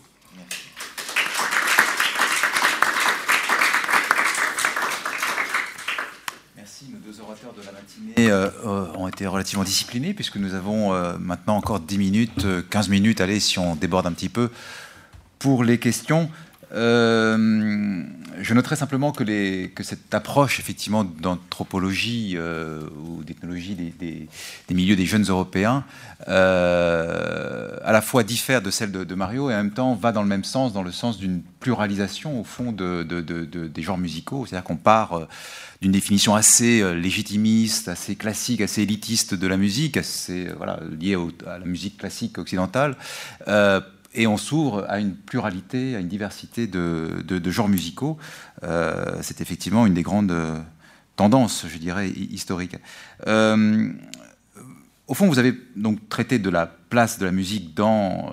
De 7.48 7.64
la 7.64 7.72
matinée 7.72 8.30
euh, 8.30 8.50
euh, 8.66 8.86
ont 8.96 9.08
été 9.08 9.26
relativement 9.26 9.64
disciplinés, 9.64 10.12
puisque 10.12 10.36
nous 10.36 10.54
avons 10.54 10.92
euh, 10.92 11.16
maintenant 11.18 11.56
encore 11.56 11.80
10 11.80 11.96
minutes, 11.96 12.46
15 12.68 12.88
minutes, 12.90 13.20
allez, 13.20 13.40
si 13.40 13.58
on 13.58 13.76
déborde 13.76 14.06
un 14.06 14.12
petit 14.12 14.28
peu, 14.28 14.50
pour 15.38 15.64
les 15.64 15.78
questions. 15.78 16.30
Je 16.72 18.54
noterai 18.54 18.76
simplement 18.76 19.12
que, 19.12 19.24
cette 19.82 20.14
approche 20.14 20.60
effectivement 20.60 21.04
d'anthropologie 21.04 22.38
ou 22.38 23.22
d'ethnologie 23.24 23.74
des, 23.74 24.28
milieux 24.74 24.96
des 24.96 25.06
jeunes 25.06 25.24
Européens 25.24 25.84
à 26.26 27.92
la 27.92 28.00
fois 28.02 28.22
diffère 28.22 28.62
de 28.62 28.70
celle 28.70 28.92
de, 28.92 29.14
Mario 29.14 29.50
et 29.50 29.54
en 29.54 29.58
même 29.58 29.72
temps 29.72 29.94
va 29.94 30.12
dans 30.12 30.22
le 30.22 30.28
même 30.28 30.44
sens, 30.44 30.72
dans 30.72 30.82
le 30.82 30.92
sens 30.92 31.18
d'une 31.18 31.42
pluralisation 31.60 32.40
au 32.40 32.44
fond 32.44 32.72
de, 32.72 33.02
des 33.02 33.82
genres 33.82 33.98
musicaux. 33.98 34.46
C'est-à-dire 34.46 34.64
qu'on 34.64 34.76
part 34.76 35.26
d'une 35.80 35.92
définition 35.92 36.34
assez 36.34 36.82
euh, 36.82 36.92
légitimiste, 36.92 37.88
assez 37.88 38.14
classique, 38.14 38.60
assez 38.60 38.82
élitiste 38.82 39.34
de 39.34 39.46
la 39.46 39.56
musique, 39.56 39.96
assez 39.96 40.48
euh, 40.48 40.54
voilà, 40.56 40.80
liée 41.00 41.16
à 41.46 41.58
la 41.58 41.64
musique 41.64 41.96
classique 41.96 42.38
occidentale. 42.38 42.96
Euh, 44.14 44.20
et 44.20 44.26
on 44.26 44.36
s'ouvre 44.36 44.84
à 44.88 44.98
une 45.00 45.14
pluralité, 45.14 45.96
à 45.96 46.00
une 46.00 46.08
diversité 46.08 46.66
de, 46.66 47.50
genres 47.50 47.68
musicaux. 47.68 48.18
c'est 48.62 49.40
effectivement 49.40 49.86
une 49.86 49.94
des 49.94 50.02
grandes 50.02 50.36
tendances, 51.16 51.66
je 51.68 51.78
dirais, 51.78 52.08
historiques. 52.08 52.76
au 53.26 55.14
fond, 55.14 55.28
vous 55.28 55.38
avez 55.38 55.54
donc 55.76 56.08
traité 56.08 56.38
de 56.38 56.50
la 56.50 56.66
place 56.66 57.18
de 57.18 57.24
la 57.24 57.32
musique 57.32 57.74
dans 57.74 58.32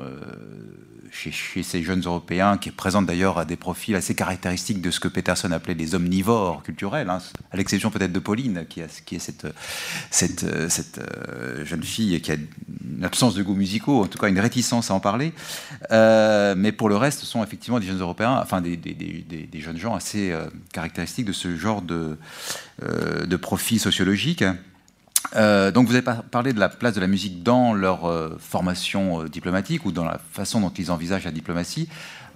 chez, 1.17 1.63
ces 1.63 1.83
jeunes 1.83 2.01
Européens, 2.01 2.57
qui 2.57 2.71
présentent 2.71 3.05
d'ailleurs 3.05 3.45
des 3.45 3.55
profils 3.55 3.95
assez 3.95 4.15
caractéristiques 4.15 4.81
de 4.81 4.91
ce 4.91 4.99
que 4.99 5.07
Peterson 5.07 5.51
appelait 5.51 5.73
les 5.73 5.95
omnivores 5.95 6.63
culturels, 6.63 7.09
hein, 7.09 7.19
à 7.51 7.57
l'exception 7.57 7.89
peut-être 7.89 8.11
de 8.11 8.19
Pauline, 8.19 8.65
qui, 8.69 8.81
qui 9.05 9.15
est 9.15 9.19
cette, 9.19 9.47
cette, 10.11 10.69
cette 10.69 10.99
euh, 10.99 11.65
jeune 11.65 11.83
fille 11.83 12.21
qui 12.21 12.31
a 12.31 12.35
une 12.35 13.03
absence 13.03 13.35
de 13.35 13.43
goûts 13.43 13.55
musicaux, 13.55 14.03
en 14.03 14.07
tout 14.07 14.17
cas 14.17 14.27
une 14.27 14.39
réticence 14.39 14.91
à 14.91 14.93
en 14.93 14.99
parler. 14.99 15.33
Euh, 15.91 16.55
mais 16.57 16.71
pour 16.71 16.89
le 16.89 16.97
reste, 16.97 17.21
ce 17.21 17.25
sont 17.25 17.43
effectivement 17.43 17.79
des 17.79 17.87
jeunes 17.87 17.99
Européens, 17.99 18.39
enfin 18.41 18.61
des, 18.61 18.77
des, 18.77 18.93
des, 18.93 19.59
jeunes 19.59 19.77
gens 19.77 19.95
assez 19.95 20.31
euh, 20.31 20.47
caractéristiques 20.73 21.25
de 21.25 21.33
ce 21.33 21.55
genre 21.55 21.81
de, 21.81 22.17
de 22.81 23.35
profil 23.35 23.79
sociologique. 23.79 24.43
Euh, 25.35 25.71
donc 25.71 25.87
vous 25.87 25.95
avez 25.95 26.05
parlé 26.31 26.53
de 26.53 26.59
la 26.59 26.69
place 26.69 26.93
de 26.93 27.01
la 27.01 27.07
musique 27.07 27.43
dans 27.43 27.73
leur 27.73 28.05
euh, 28.05 28.37
formation 28.39 29.21
euh, 29.21 29.29
diplomatique 29.29 29.85
ou 29.85 29.91
dans 29.91 30.05
la 30.05 30.19
façon 30.31 30.61
dont 30.61 30.69
ils 30.69 30.91
envisagent 30.91 31.25
la 31.25 31.31
diplomatie 31.31 31.89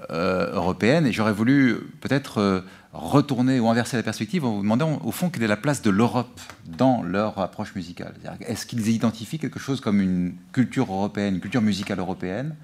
européenne. 0.10 1.06
Et 1.06 1.12
j'aurais 1.12 1.32
voulu 1.32 1.76
peut-être 2.02 2.64
retourner 2.92 3.60
ou 3.60 3.70
inverser 3.70 3.98
la 3.98 4.02
perspective 4.02 4.44
en 4.44 4.56
vous 4.56 4.64
demandant 4.64 5.00
au 5.06 5.12
fond 5.12 5.30
quelle 5.30 5.44
est 5.44 5.48
la 5.48 5.58
place 5.58 5.84
de 5.84 5.92
l'Europe 5.92 6.42
dans 6.66 7.04
leur 7.04 7.38
approche 7.38 7.76
musicale? 7.76 8.16
Est-ce 8.40 8.66
qu'ils 8.66 8.90
identifient 8.90 9.38
quelque 9.38 9.60
chose 9.60 9.80
comme 9.80 10.02
une 10.02 10.34
culture 10.54 10.92
européenne, 10.92 11.36
une 11.36 11.40
culture 11.40 11.62
musicale 11.62 12.00
européenne? 12.00 12.56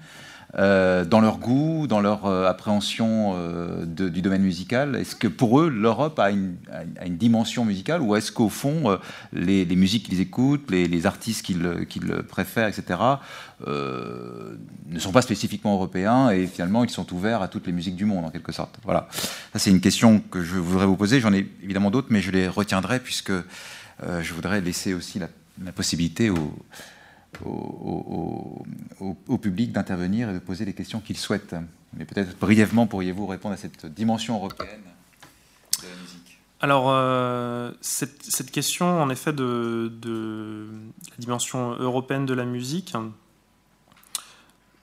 Euh, 0.56 1.04
dans 1.04 1.20
leur 1.20 1.38
goût, 1.38 1.86
dans 1.86 2.00
leur 2.00 2.24
euh, 2.24 2.48
appréhension 2.48 3.34
euh, 3.36 3.84
du 3.84 4.22
domaine 4.22 4.40
musical 4.40 4.96
Est-ce 4.96 5.14
que 5.14 5.28
pour 5.28 5.60
eux, 5.60 5.68
l'Europe 5.68 6.18
a 6.18 6.30
une, 6.30 6.56
dimension 7.06 7.66
musicale 7.66 8.00
ou 8.00 8.16
est-ce 8.16 8.32
qu'au 8.32 8.48
fond, 8.48 8.98
les, 9.32 9.66
musiques 9.76 10.08
qu'ils 10.08 10.20
écoutent, 10.20 10.70
les, 10.70 11.06
artistes 11.06 11.44
qu'ils 11.44 12.22
préfèrent, 12.28 12.68
etc., 12.68 13.00
ne 13.66 14.98
sont 14.98 15.12
pas 15.12 15.22
spécifiquement 15.22 15.74
européens 15.74 16.30
et 16.30 16.46
finalement 16.46 16.84
ils 16.84 16.90
sont 16.90 17.12
ouverts 17.12 17.42
à 17.42 17.48
toutes 17.48 17.66
les 17.66 17.72
musiques 17.72 17.96
du 17.96 18.04
monde 18.04 18.24
en 18.24 18.30
quelque 18.30 18.52
sorte 18.52 18.78
Voilà. 18.84 19.08
Ça, 19.52 19.58
c'est 19.58 19.70
une 19.70 19.80
question 19.80 20.20
que 20.20 20.42
je 20.42 20.56
voudrais 20.56 20.86
vous 20.86 20.96
poser. 20.96 21.20
J'en 21.20 21.32
ai 21.32 21.46
évidemment 21.62 21.90
d'autres, 21.90 22.08
mais 22.10 22.22
je 22.22 22.30
les 22.30 22.48
retiendrai 22.48 23.00
puisque 23.00 23.32
je 24.02 24.34
voudrais 24.34 24.60
laisser 24.60 24.94
aussi 24.94 25.18
la, 25.18 25.28
la 25.64 25.72
possibilité 25.72 26.30
aux 26.30 26.54
au, 27.44 29.38
public 29.40 29.72
d'intervenir 29.72 30.30
et 30.30 30.34
de 30.34 30.38
poser 30.38 30.64
les 30.64 30.74
questions 30.74 31.00
qu'il 31.00 31.16
souhaite. 31.16 31.54
Mais 31.96 32.04
peut-être 32.04 32.38
brièvement 32.38 32.86
pourriez-vous 32.86 33.26
répondre 33.26 33.54
à 33.54 33.56
cette 33.56 33.86
dimension 33.86 34.36
européenne 34.36 34.82
de 35.82 35.88
la 35.88 35.94
musique 36.00 36.40
Alors, 36.60 36.86
euh, 36.88 37.72
cette, 37.80 38.50
question, 38.50 39.00
en 39.00 39.10
effet, 39.10 39.32
de, 39.32 39.90
la 41.10 41.16
dimension 41.18 41.72
européenne 41.72 42.26
de 42.26 42.34
la 42.34 42.44
musique, 42.44 42.94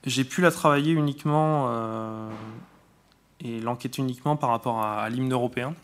j'ai 0.04 0.24
pu 0.24 0.40
la 0.40 0.50
travailler 0.50 0.92
uniquement 0.92 1.66
euh, 1.68 2.30
et 3.40 3.60
l'enquêter 3.60 4.02
uniquement 4.02 4.36
par 4.36 4.50
rapport 4.50 4.82
à, 4.82 5.08
l'hymne 5.10 5.32
européen. 5.32 5.74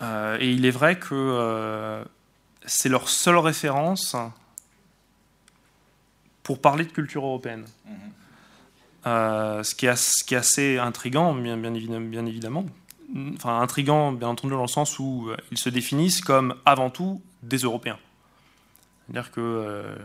Euh, 0.00 0.38
et 0.40 0.52
il 0.52 0.64
est 0.64 0.70
vrai 0.70 0.98
que 0.98 2.04
c'est 2.66 2.88
leur 2.88 3.08
seule 3.08 3.38
référence 3.38 4.16
pour 6.48 6.62
parler 6.62 6.86
de 6.86 6.92
culture 6.92 7.26
européenne. 7.26 7.66
Mhm. 7.84 7.94
Euh, 9.06 9.62
ce, 9.62 9.74
qui 9.74 9.84
est, 9.84 9.96
ce, 9.96 10.24
qui 10.24 10.32
est, 10.32 10.38
assez 10.38 10.78
intrigant, 10.78 11.34
bien, 11.34 11.58
bien, 11.58 12.24
évidemment. 12.24 12.64
Enfin, 13.34 13.60
intrigant, 13.60 14.12
bien 14.12 14.28
entendu, 14.28 14.54
dans 14.54 14.62
le 14.62 14.66
sens 14.66 14.98
où 14.98 15.28
euh, 15.28 15.36
ils 15.52 15.58
se 15.58 15.68
définissent 15.68 16.22
comme 16.22 16.54
avant 16.64 16.88
tout 16.88 17.20
des 17.42 17.58
Européens. 17.58 17.98
C'est-à-dire 19.04 19.30
qu'ils 19.30 19.42
euh, 19.42 19.98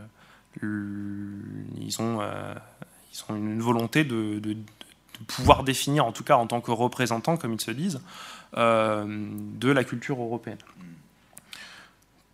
ont, 2.00 2.20
ils 2.20 3.24
ont 3.30 3.36
une 3.38 3.62
volonté 3.62 4.04
de, 4.04 4.40
de, 4.40 4.58
pouvoir 5.28 5.64
définir, 5.64 6.06
en 6.06 6.12
tout 6.12 6.26
cas 6.26 6.36
en 6.36 6.46
tant 6.46 6.60
que 6.60 6.72
représentants, 6.72 7.38
comme 7.38 7.54
ils 7.54 7.62
se 7.62 7.72
disent, 7.72 8.02
de 8.58 9.72
la 9.72 9.84
culture 9.86 10.22
européenne. 10.22 10.60
Mhm. 10.78 10.86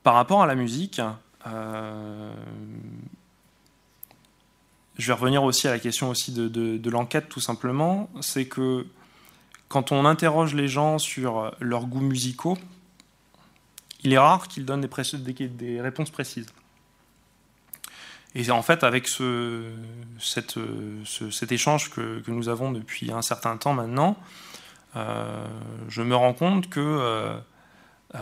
Par 0.01 0.15
rapport 0.15 0.41
à 0.41 0.47
la 0.47 0.55
musique, 0.55 0.99
je 4.99 5.07
vais 5.07 5.13
revenir 5.13 5.43
aussi 5.43 5.67
à 5.67 5.71
la 5.71 5.79
question 5.79 6.09
aussi 6.09 6.31
de, 6.31 6.89
l'enquête, 6.89 7.29
tout 7.29 7.39
simplement. 7.39 8.09
C'est 8.21 8.45
que 8.45 8.85
quand 9.67 9.91
on 9.91 10.05
interroge 10.05 10.53
les 10.53 10.67
gens 10.67 10.99
sur 10.99 11.51
leurs 11.59 11.87
goûts 11.87 12.01
musicaux, 12.01 12.57
il 14.03 14.13
est 14.13 14.17
rare 14.17 14.47
qu'ils 14.47 14.65
donnent 14.65 14.81
des, 14.81 15.81
réponses 15.81 16.11
précises. 16.11 16.47
Et 18.35 18.51
en 18.51 18.61
fait, 18.61 18.83
avec 18.83 19.07
cet 20.19 20.57
échange 21.51 21.89
que, 21.89 22.19
que, 22.19 22.29
nous 22.29 22.47
avons 22.47 22.71
depuis 22.71 23.11
un 23.11 23.23
certain 23.23 23.57
temps 23.57 23.73
maintenant, 23.73 24.15
euh, 24.95 25.45
je 25.87 26.01
me 26.01 26.15
rends 26.15 26.33
compte 26.33 26.69
que 26.69 26.79
euh, 26.79 27.37
euh, 28.15 28.19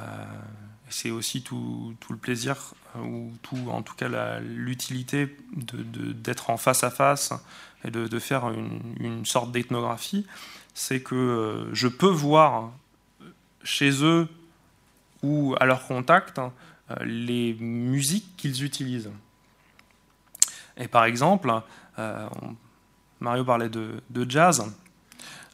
c'est 0.89 1.11
aussi 1.11 1.41
tout, 1.41 1.95
le 2.09 2.17
plaisir, 2.17 2.73
ou 2.99 3.31
tout, 3.41 3.57
en 3.69 3.81
tout 3.81 3.95
cas 3.95 4.39
l'utilité 4.39 5.35
d'être 5.55 6.47
de, 6.47 6.51
en 6.51 6.57
face 6.57 6.83
à 6.83 6.89
face 6.89 7.33
et 7.83 7.91
de, 7.91 8.07
de 8.07 8.19
faire 8.19 8.49
une, 8.49 9.25
sorte 9.25 9.51
d'ethnographie, 9.51 10.25
c'est 10.73 11.01
que 11.01 11.69
je 11.73 11.87
peux 11.87 12.09
voir 12.09 12.71
chez 13.63 14.03
eux 14.03 14.27
ou 15.23 15.55
à 15.59 15.65
leur 15.65 15.85
contact 15.87 16.39
les 17.01 17.53
musiques 17.55 18.35
qu'ils 18.37 18.63
utilisent. 18.63 19.11
Et 20.77 20.87
par 20.87 21.05
exemple, 21.05 21.51
euh, 21.99 22.29
Mario 23.19 23.43
parlait 23.43 23.69
de, 23.69 24.01
jazz. 24.27 24.63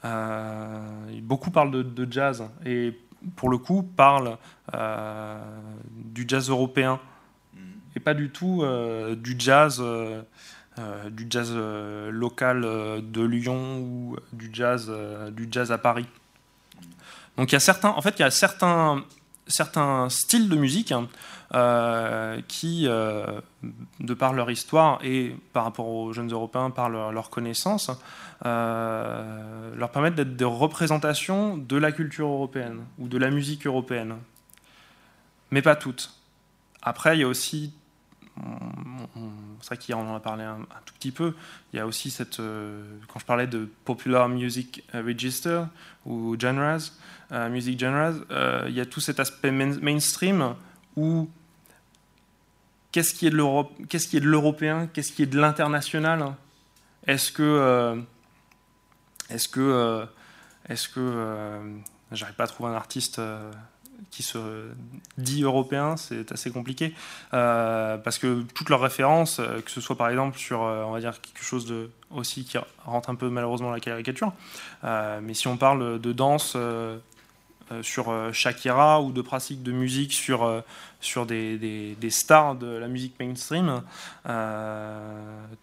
Euh, 0.05 1.19
beaucoup 1.21 1.49
parlent 1.49 1.93
de, 1.93 2.11
jazz 2.11 2.43
et 2.65 2.97
pour 3.35 3.49
le 3.49 3.57
coup 3.57 3.83
parlent 3.83 4.37
euh, 4.73 5.37
du 5.87 6.25
jazz 6.27 6.49
européen. 6.49 6.99
Et 7.95 7.99
pas 7.99 8.15
du 8.15 8.31
tout 8.31 8.65
du 9.17 9.35
jazz, 9.37 9.79
du 11.11 11.27
jazz 11.29 11.53
local 11.53 12.61
de 12.61 13.21
Lyon 13.21 13.77
ou 13.81 14.15
du 14.31 14.49
jazz, 14.51 14.91
du 15.31 15.47
jazz 15.51 15.71
à 15.71 15.77
Paris. 15.77 16.07
Donc 17.37 17.51
il 17.51 17.53
y 17.53 17.55
a 17.55 17.59
certains, 17.59 17.89
en 17.89 18.01
fait, 18.01 18.15
il 18.17 18.21
y 18.23 18.25
a 18.25 18.31
certains, 18.31 19.03
certains 19.45 20.09
styles 20.09 20.49
de 20.49 20.55
musique 20.55 20.91
hein, 20.91 21.07
euh, 21.55 22.41
qui, 22.47 22.87
euh, 22.87 23.39
de 23.99 24.15
par 24.15 24.33
leur 24.33 24.49
histoire 24.49 24.97
et 25.03 25.35
par 25.53 25.65
rapport 25.65 25.87
aux 25.87 26.11
jeunes 26.11 26.31
Européens, 26.31 26.71
par 26.71 26.89
leur, 26.89 27.29
connaissance, 27.29 27.91
euh, 28.43 29.75
leur 29.75 29.91
permettent 29.91 30.15
d'être 30.15 30.35
des 30.35 30.45
représentations 30.45 31.55
de 31.55 31.77
la 31.77 31.91
culture 31.91 32.27
européenne 32.27 32.79
ou 32.97 33.07
de 33.07 33.19
la 33.19 33.29
musique 33.29 33.67
européenne. 33.67 34.15
Mais 35.51 35.61
pas 35.61 35.75
toutes. 35.75 36.15
Après, 36.81 37.17
il 37.17 37.19
y 37.21 37.23
a 37.23 37.27
aussi, 37.27 37.71
c'est 39.61 39.75
vrai 39.75 39.77
qu'on 39.77 40.09
en 40.09 40.15
a 40.15 40.19
parlé 40.19 40.43
un, 40.43 40.57
tout 40.85 40.95
petit 40.95 41.11
peu, 41.11 41.35
il 41.71 41.77
y 41.77 41.79
a 41.79 41.85
aussi 41.85 42.09
cette, 42.09 42.37
quand 42.37 43.19
je 43.19 43.25
parlais 43.25 43.45
de 43.45 43.69
Popular 43.85 44.27
Music 44.27 44.83
Register 44.91 45.65
ou 46.07 46.35
genres, 46.39 46.79
Music 47.51 47.79
Genres, 47.79 48.15
il 48.67 48.73
y 48.73 48.81
a 48.81 48.87
tout 48.87 49.01
cet 49.01 49.19
aspect 49.19 49.51
mainstream 49.51 50.55
où 50.95 51.29
qu'est-ce 52.93 53.13
qui 53.13 53.27
est 53.27 53.31
de 53.31 53.35
l'européen, 53.35 54.87
qu'est-ce 54.87 55.11
qui 55.11 55.23
est 55.23 55.25
de 55.25 55.39
l'international? 55.39 56.33
Est-ce 57.05 57.31
que, 57.33 57.43
euh, 57.43 57.95
est-ce 59.29 59.49
que, 59.49 59.59
euh, 59.59 60.05
est-ce 60.69 60.87
que, 60.87 60.99
euh, 60.99 61.59
j'arrive 62.11 62.35
pas 62.35 62.45
à 62.45 62.47
trouver 62.47 62.69
un 62.69 62.75
artiste 62.75 63.19
qui 64.11 64.21
se 64.21 64.37
dit 65.17 65.41
européen, 65.41 65.97
c'est 65.97 66.31
assez 66.31 66.51
compliqué. 66.51 66.93
Parce 67.31 68.19
que 68.19 68.43
toutes 68.53 68.69
leurs 68.69 68.81
références, 68.81 69.41
que 69.65 69.71
ce 69.71 69.81
soit 69.81 69.97
par 69.97 70.09
exemple 70.09 70.37
sur, 70.37 70.59
on 70.59 70.91
va 70.91 70.99
dire 70.99 71.19
quelque 71.19 71.43
chose 71.43 71.65
de 71.65 71.89
aussi 72.11 72.45
qui 72.45 72.57
rentre 72.85 73.09
un 73.09 73.15
peu 73.15 73.29
malheureusement 73.29 73.69
dans 73.69 73.73
la 73.73 73.79
caricature, 73.79 74.33
mais 74.83 75.33
si 75.33 75.47
on 75.47 75.57
parle 75.57 75.99
de 75.99 76.11
danse 76.11 76.55
sur 77.81 78.33
Shakira 78.33 79.01
ou 79.01 79.11
de 79.11 79.21
pratiques 79.21 79.63
de 79.63 79.71
musique 79.71 80.13
sur, 80.13 80.63
sur 81.03 81.25
des, 81.25 81.57
des, 81.57 82.09
stars 82.09 82.55
de 82.55 82.67
la 82.67 82.87
musique 82.87 83.19
mainstream, 83.19 83.81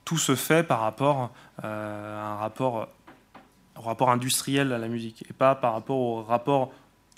tout 0.04 0.18
se 0.18 0.34
fait 0.34 0.62
par 0.62 0.80
rapport 0.80 1.30
à 1.62 1.68
un 1.68 2.36
rapport, 2.36 2.88
au 3.76 3.80
rapport 3.80 4.10
industriel 4.10 4.72
à 4.72 4.78
la 4.78 4.88
musique 4.88 5.24
et 5.28 5.32
pas 5.32 5.54
par 5.54 5.72
rapport 5.72 5.96
au 5.96 6.22
rapport 6.22 6.72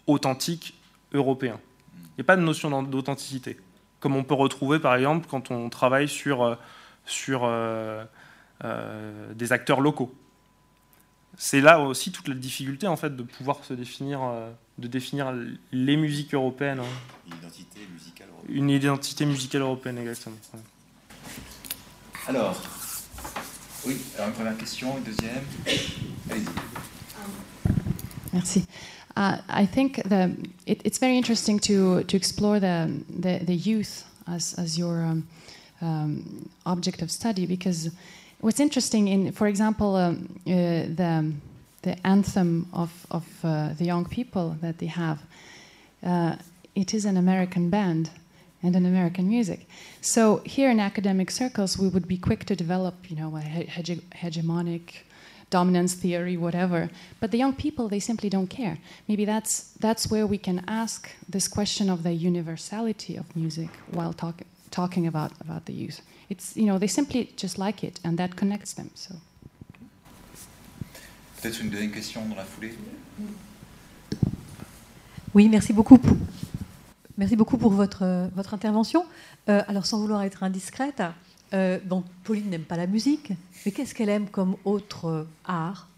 authentique 0.06 0.74
européen. 1.12 1.58
Il 1.94 2.18
n'y 2.18 2.22
a 2.22 2.24
pas 2.24 2.36
de 2.36 2.42
notion 2.42 2.82
d'authenticité, 2.82 3.58
comme 4.00 4.16
on 4.16 4.24
peut 4.24 4.34
retrouver 4.34 4.78
par 4.78 4.94
exemple 4.94 5.26
quand 5.28 5.50
on 5.50 5.68
travaille 5.68 6.08
sur, 6.08 6.56
sur 7.04 7.50
des 8.62 9.52
acteurs 9.52 9.80
locaux. 9.80 10.14
C'est 11.36 11.60
là 11.60 11.80
aussi 11.80 12.12
toute 12.12 12.28
la 12.28 12.34
difficulté 12.34 12.86
en 12.86 12.96
fait 12.96 13.16
de 13.16 13.22
pouvoir 13.22 13.64
se 13.64 13.72
définir, 13.74 14.22
euh, 14.22 14.50
de 14.78 14.88
définir 14.88 15.32
les 15.72 15.96
musiques 15.96 16.34
européennes. 16.34 16.80
Hein. 16.80 17.26
Une 17.26 17.38
identité 17.38 17.80
musicale 17.92 18.28
européenne. 18.28 18.56
Une 18.56 18.70
identité 18.70 19.26
musicale 19.26 19.62
européenne, 19.62 19.98
exactement. 19.98 20.36
Alors, 22.28 22.60
oui, 23.86 23.96
alors 24.16 24.28
une 24.28 24.34
première 24.34 24.56
question, 24.56 24.96
une 24.98 25.04
deuxième. 25.04 25.44
Allez-y. 26.30 26.46
Merci. 28.32 28.64
Uh, 29.16 29.36
I 29.48 29.66
think 29.66 30.02
the, 30.08 30.34
it, 30.66 30.80
it's 30.84 30.98
very 30.98 31.18
interesting 31.18 31.58
to, 31.60 32.02
to 32.04 32.16
explore 32.16 32.58
the, 32.58 32.88
the, 33.10 33.40
the 33.44 33.54
youth 33.54 34.04
as, 34.26 34.54
as 34.56 34.78
your 34.78 35.02
um, 35.02 35.26
um, 35.82 36.48
object 36.64 37.02
of 37.02 37.10
study 37.10 37.44
because 37.44 37.90
what's 38.40 38.60
interesting 38.60 39.08
in, 39.08 39.32
for 39.32 39.46
example, 39.48 39.96
um, 39.96 40.28
uh, 40.46 40.50
the 40.50 41.32
the 41.82 42.06
anthem 42.06 42.68
of 42.72 43.06
of 43.10 43.24
uh, 43.44 43.74
the 43.78 43.84
young 43.84 44.04
people 44.04 44.56
that 44.60 44.78
they 44.78 44.86
have, 44.86 45.22
uh, 46.02 46.36
it 46.74 46.94
is 46.94 47.04
an 47.04 47.16
American 47.16 47.70
band 47.70 48.10
and 48.62 48.76
an 48.76 48.86
American 48.86 49.28
music. 49.28 49.66
So 50.00 50.40
here 50.44 50.70
in 50.70 50.80
academic 50.80 51.30
circles, 51.30 51.78
we 51.78 51.88
would 51.88 52.06
be 52.06 52.16
quick 52.16 52.44
to 52.44 52.56
develop, 52.56 53.10
you 53.10 53.16
know, 53.16 53.36
a 53.36 53.40
hege 53.40 54.00
hegemonic 54.12 55.04
dominance 55.50 55.94
theory, 55.94 56.36
whatever. 56.36 56.90
But 57.20 57.30
the 57.30 57.38
young 57.38 57.54
people, 57.54 57.88
they 57.88 58.00
simply 58.00 58.28
don't 58.28 58.48
care. 58.48 58.78
Maybe 59.08 59.24
that's 59.24 59.74
that's 59.80 60.10
where 60.10 60.26
we 60.26 60.38
can 60.38 60.64
ask 60.66 61.10
this 61.28 61.48
question 61.48 61.90
of 61.90 62.02
the 62.02 62.12
universality 62.12 63.16
of 63.16 63.36
music 63.36 63.70
while 63.90 64.12
talking 64.12 64.46
talking 64.70 65.06
about 65.06 65.32
about 65.40 65.64
the 65.66 65.72
youth. 65.72 66.00
It's, 66.28 66.56
you 66.56 66.64
know, 66.64 66.78
they 66.78 66.88
simply 66.88 67.32
just 67.36 67.58
like 67.58 67.84
it, 67.84 68.00
and 68.04 68.18
that 68.18 68.36
connects 68.36 68.72
them. 68.74 68.90
So. 68.94 69.16
Peut-être 71.42 71.60
une 71.60 71.70
deuxième 71.70 71.90
question 71.90 72.24
dans 72.26 72.36
la 72.36 72.44
foulée. 72.44 72.72
Oui, 75.34 75.48
merci 75.48 75.72
beaucoup. 75.72 75.98
Merci 77.18 77.34
beaucoup 77.34 77.58
pour 77.58 77.72
votre, 77.72 78.30
votre 78.36 78.54
intervention. 78.54 79.04
Euh, 79.48 79.60
alors, 79.66 79.84
sans 79.84 79.98
vouloir 79.98 80.22
être 80.22 80.44
indiscrète, 80.44 81.02
euh, 81.52 81.80
Pauline 82.22 82.48
n'aime 82.48 82.62
pas 82.62 82.76
la 82.76 82.86
musique, 82.86 83.32
mais 83.66 83.72
qu'est-ce 83.72 83.92
qu'elle 83.92 84.08
aime 84.08 84.28
comme 84.28 84.54
autre 84.64 85.26
art? 85.44 85.88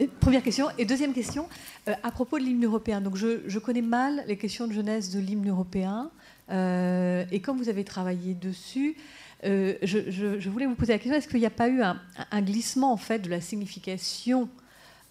Euh, 0.00 0.06
Première 0.20 0.42
question. 0.42 0.68
Et 0.78 0.86
deuxième 0.86 1.12
question, 1.12 1.50
à 1.86 2.10
propos 2.10 2.38
de 2.38 2.44
l'hymne 2.44 2.64
européen. 2.64 3.02
Donc, 3.02 3.16
je, 3.16 3.42
je, 3.46 3.58
connais 3.58 3.82
mal 3.82 4.24
les 4.26 4.38
questions 4.38 4.66
de 4.66 4.72
jeunesse 4.72 5.10
de 5.10 5.20
l'hymne 5.20 5.50
européen. 5.50 6.10
Et 6.50 7.40
comme 7.40 7.58
vous 7.58 7.68
avez 7.68 7.84
travaillé 7.84 8.32
dessus, 8.32 8.96
euh, 9.44 9.74
je, 9.82 10.48
voulais 10.48 10.66
vous 10.66 10.74
poser 10.74 10.94
la 10.94 10.98
question 10.98 11.16
est-ce 11.16 11.28
qu'il 11.28 11.40
n'y 11.40 11.46
a 11.46 11.50
pas 11.50 11.68
eu 11.68 11.82
un, 11.82 12.00
glissement 12.42 12.92
en 12.92 12.96
fait 12.96 13.18
de 13.18 13.28
la 13.28 13.40
signification 13.40 14.48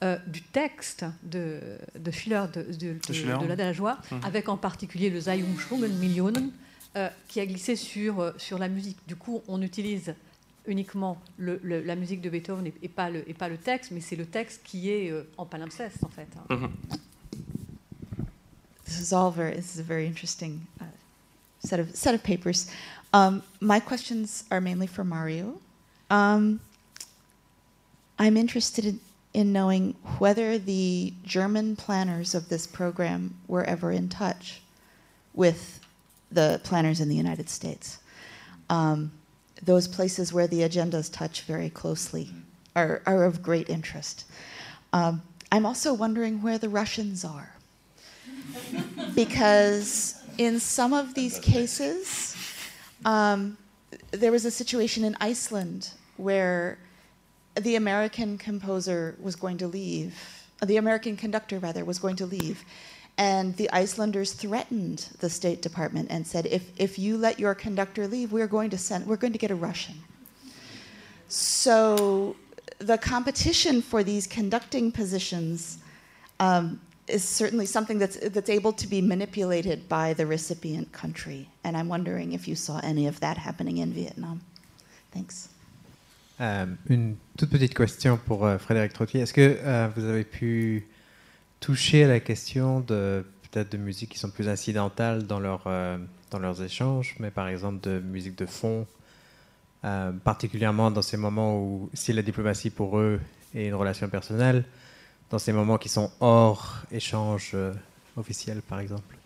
euh, 0.04 0.18
du 0.28 0.42
texte 0.42 1.06
de, 1.24 1.60
de 1.98 2.12
Schiller, 2.12 2.46
de, 2.54 2.64
de, 2.64 3.48
de, 3.48 3.54
la 3.54 3.72
joie, 3.72 4.00
mhm. 4.12 4.22
avec 4.24 4.50
en 4.50 4.58
particulier 4.58 5.10
le 5.10 5.20
Zeitumschwungen 5.20 5.94
Millionen, 6.00 6.52
euh, 6.96 7.08
qui 7.28 7.40
a 7.40 7.46
glissé 7.46 7.76
sur, 7.76 8.34
sur 8.38 8.58
la 8.58 8.68
musique. 8.68 8.98
Du 9.08 9.16
coup, 9.16 9.42
on 9.48 9.62
utilise 9.62 10.16
uniquement 10.68 11.22
le, 11.38 11.60
la 11.64 11.96
musique 11.96 12.22
de 12.22 12.30
Beethoven 12.30 12.72
et, 12.82 12.90
pas, 12.90 13.10
le, 13.12 13.30
et 13.30 13.36
pas 13.36 13.48
le 13.48 13.58
texte, 13.58 13.92
mais 13.92 14.02
c'est 14.02 14.16
le 14.16 14.26
texte 14.26 14.62
qui 14.64 14.90
est 14.90 15.14
en 15.38 15.46
palimpseste, 15.46 16.04
en 16.04 16.10
fait. 16.10 16.28
Hein. 16.50 16.56
Mhm. 16.56 16.72
This 18.86 19.00
is 19.00 19.14
all 19.14 19.32
very, 19.32 19.56
this 19.56 19.76
is 19.76 19.80
a 19.80 19.84
very 19.84 20.06
interesting 20.06 20.62
uh, 20.80 20.86
set 21.60 21.80
of 21.80 21.90
set 21.96 22.14
of 22.14 22.22
papers. 22.22 22.68
Um, 23.14 23.44
my 23.60 23.80
questions 23.80 24.44
are 24.52 24.62
mainly 24.62 24.88
for 24.88 25.04
Mario. 25.04 25.60
Um, 26.10 26.60
I'm 28.20 28.38
interested 28.38 28.86
in, 28.86 29.00
in 29.34 29.54
knowing 29.54 29.96
whether 30.20 30.58
the 30.58 31.14
German 31.24 31.76
planners 31.76 32.36
of 32.36 32.50
this 32.50 32.68
program 32.68 33.36
were 33.48 33.64
ever 33.64 33.92
in 33.92 34.10
touch 34.10 34.62
with 35.34 35.80
the 36.32 36.60
planners 36.64 37.00
in 37.00 37.10
the 37.10 37.16
United 37.16 37.50
States. 37.50 38.00
Um, 38.70 39.12
those 39.64 39.88
places 39.88 40.34
where 40.34 40.48
the 40.48 40.62
agendas 40.62 41.12
touch 41.12 41.42
very 41.42 41.70
closely 41.70 42.30
are, 42.76 43.02
are 43.06 43.24
of 43.24 43.42
great 43.42 43.70
interest. 43.70 44.26
Um, 44.94 45.22
I'm 45.52 45.66
also 45.66 45.94
wondering 45.94 46.42
where 46.42 46.58
the 46.58 46.70
Russians 46.70 47.24
are. 47.24 47.56
because 49.16 50.22
in 50.38 50.60
some 50.60 50.94
of 50.94 51.14
these 51.14 51.40
cases, 51.40 52.35
um, 53.04 53.58
there 54.12 54.32
was 54.32 54.46
a 54.46 54.52
situation 54.52 55.04
in 55.04 55.16
Iceland 55.20 55.92
where 56.18 56.78
the 57.56 57.76
American 57.76 58.38
composer 58.38 59.16
was 59.20 59.36
going 59.36 59.58
to 59.58 59.68
leave, 59.68 60.18
the 60.64 60.78
American 60.78 61.18
conductor, 61.18 61.60
rather, 61.60 61.84
was 61.84 62.00
going 62.00 62.16
to 62.18 62.26
leave. 62.26 62.64
And 63.18 63.56
the 63.56 63.72
Icelanders 63.72 64.34
threatened 64.34 65.10
the 65.20 65.30
State 65.30 65.62
Department 65.62 66.08
and 66.12 66.28
said, 66.28 66.46
if, 66.48 66.70
if 66.78 67.00
you 67.00 67.18
let 67.18 67.40
your 67.40 67.56
conductor 67.56 68.08
leave, 68.08 68.34
we're 68.34 68.48
going 68.48 68.70
to 68.72 68.78
send, 68.78 69.06
we're 69.08 69.16
going 69.16 69.34
to 69.34 69.40
get 69.40 69.52
a 69.52 69.56
Russian. 69.56 69.96
So 71.28 72.36
the 72.80 72.98
competition 72.98 73.82
for 73.82 74.04
these 74.04 74.28
conducting 74.28 74.92
positions 74.92 75.78
um, 76.40 76.82
is 77.08 77.20
certainly 77.24 77.66
something 77.66 78.00
that's, 78.00 78.18
that's 78.30 78.50
able 78.50 78.74
to 78.74 78.88
be 78.88 79.02
manipulated 79.02 79.88
by 79.88 80.14
the 80.14 80.26
recipient 80.26 80.92
country. 80.92 81.48
And 81.64 81.76
I'm 81.76 81.88
wondering 81.88 82.34
if 82.34 82.48
you 82.48 82.56
saw 82.56 82.80
any 82.84 83.08
of 83.08 83.20
that 83.20 83.38
happening 83.38 83.78
in 83.78 83.94
Vietnam. 83.94 84.42
Thanks. 85.12 85.50
Euh, 86.42 86.66
une 86.90 87.16
toute 87.38 87.50
petite 87.50 87.74
question 87.74 88.18
pour 88.18 88.46
euh, 88.46 88.58
Frédéric 88.58 88.94
Trottier. 88.94 89.22
Est-ce 89.22 89.34
que 89.34 89.58
euh, 89.62 89.88
vous 89.96 90.04
avez 90.04 90.26
pu 90.26 90.86
toucher 91.62 92.04
à 92.04 92.08
la 92.08 92.20
question 92.20 92.82
de 92.82 93.26
peut-être 93.50 93.72
de 93.72 93.78
musiques 93.78 94.12
qui 94.12 94.20
sont 94.20 94.30
plus 94.30 94.50
incidentales 94.50 95.24
dans, 95.24 95.40
leur, 95.40 95.64
euh, 95.68 95.98
dans 96.32 96.40
leurs 96.40 96.62
échanges, 96.62 97.16
mais 97.20 97.32
par 97.32 97.48
exemple 97.48 97.80
de 97.88 98.00
musique 98.00 98.38
de 98.38 98.46
fond, 98.46 98.86
euh, 99.86 100.12
particulièrement 100.12 100.92
dans 100.92 101.02
ces 101.02 101.16
moments 101.16 101.58
où 101.58 101.90
si 101.94 102.12
la 102.12 102.22
diplomatie 102.22 102.70
pour 102.70 103.00
eux 103.00 103.22
est 103.54 103.68
une 103.68 103.76
relation 103.76 104.10
personnelle, 104.10 104.66
dans 105.30 105.40
ces 105.40 105.54
moments 105.54 105.78
qui 105.78 105.90
sont 105.90 106.12
hors 106.20 106.78
échange 106.92 107.52
euh, 107.54 107.74
officiel 108.16 108.62
par 108.62 108.80
exemple 108.80 109.18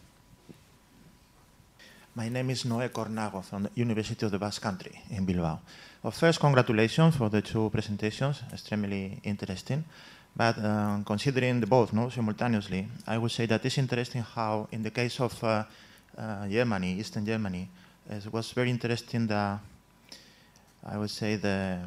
My 2.16 2.30
name 2.30 2.50
is 2.50 2.66
Noé 2.66 2.90
Cornago 2.90 3.42
from 3.42 3.64
the 3.64 3.72
University 3.78 4.26
of 4.26 4.32
the 4.32 4.38
Basque 4.38 4.62
Country 4.62 4.92
in 5.12 5.22
Bilbao. 5.22 5.60
Well, 6.04 6.12
first, 6.12 6.40
congratulations 6.40 7.16
for 7.16 7.30
the 7.30 7.42
two 7.42 7.70
presentations, 7.70 8.44
extremely 8.52 9.22
interesting. 9.24 9.86
But 10.36 10.58
um, 10.58 11.06
considering 11.06 11.62
the 11.62 11.68
both 11.68 11.94
no, 11.94 12.10
simultaneously, 12.10 12.88
I 13.08 13.18
would 13.18 13.32
say 13.32 13.46
that 13.46 13.64
it's 13.64 13.78
interesting 13.78 14.24
how, 14.24 14.68
in 14.72 14.84
the 14.84 14.92
case 14.92 15.22
of 15.22 15.42
uh, 15.44 15.64
uh, 16.18 16.48
Germany, 16.50 17.00
Eastern 17.00 17.26
Germany, 17.26 17.70
it 18.10 18.34
was 18.34 18.52
very 18.52 18.70
interesting 18.70 19.28
the, 19.28 19.60
I 20.86 20.98
would 20.98 21.12
say 21.12 21.38
the, 21.38 21.80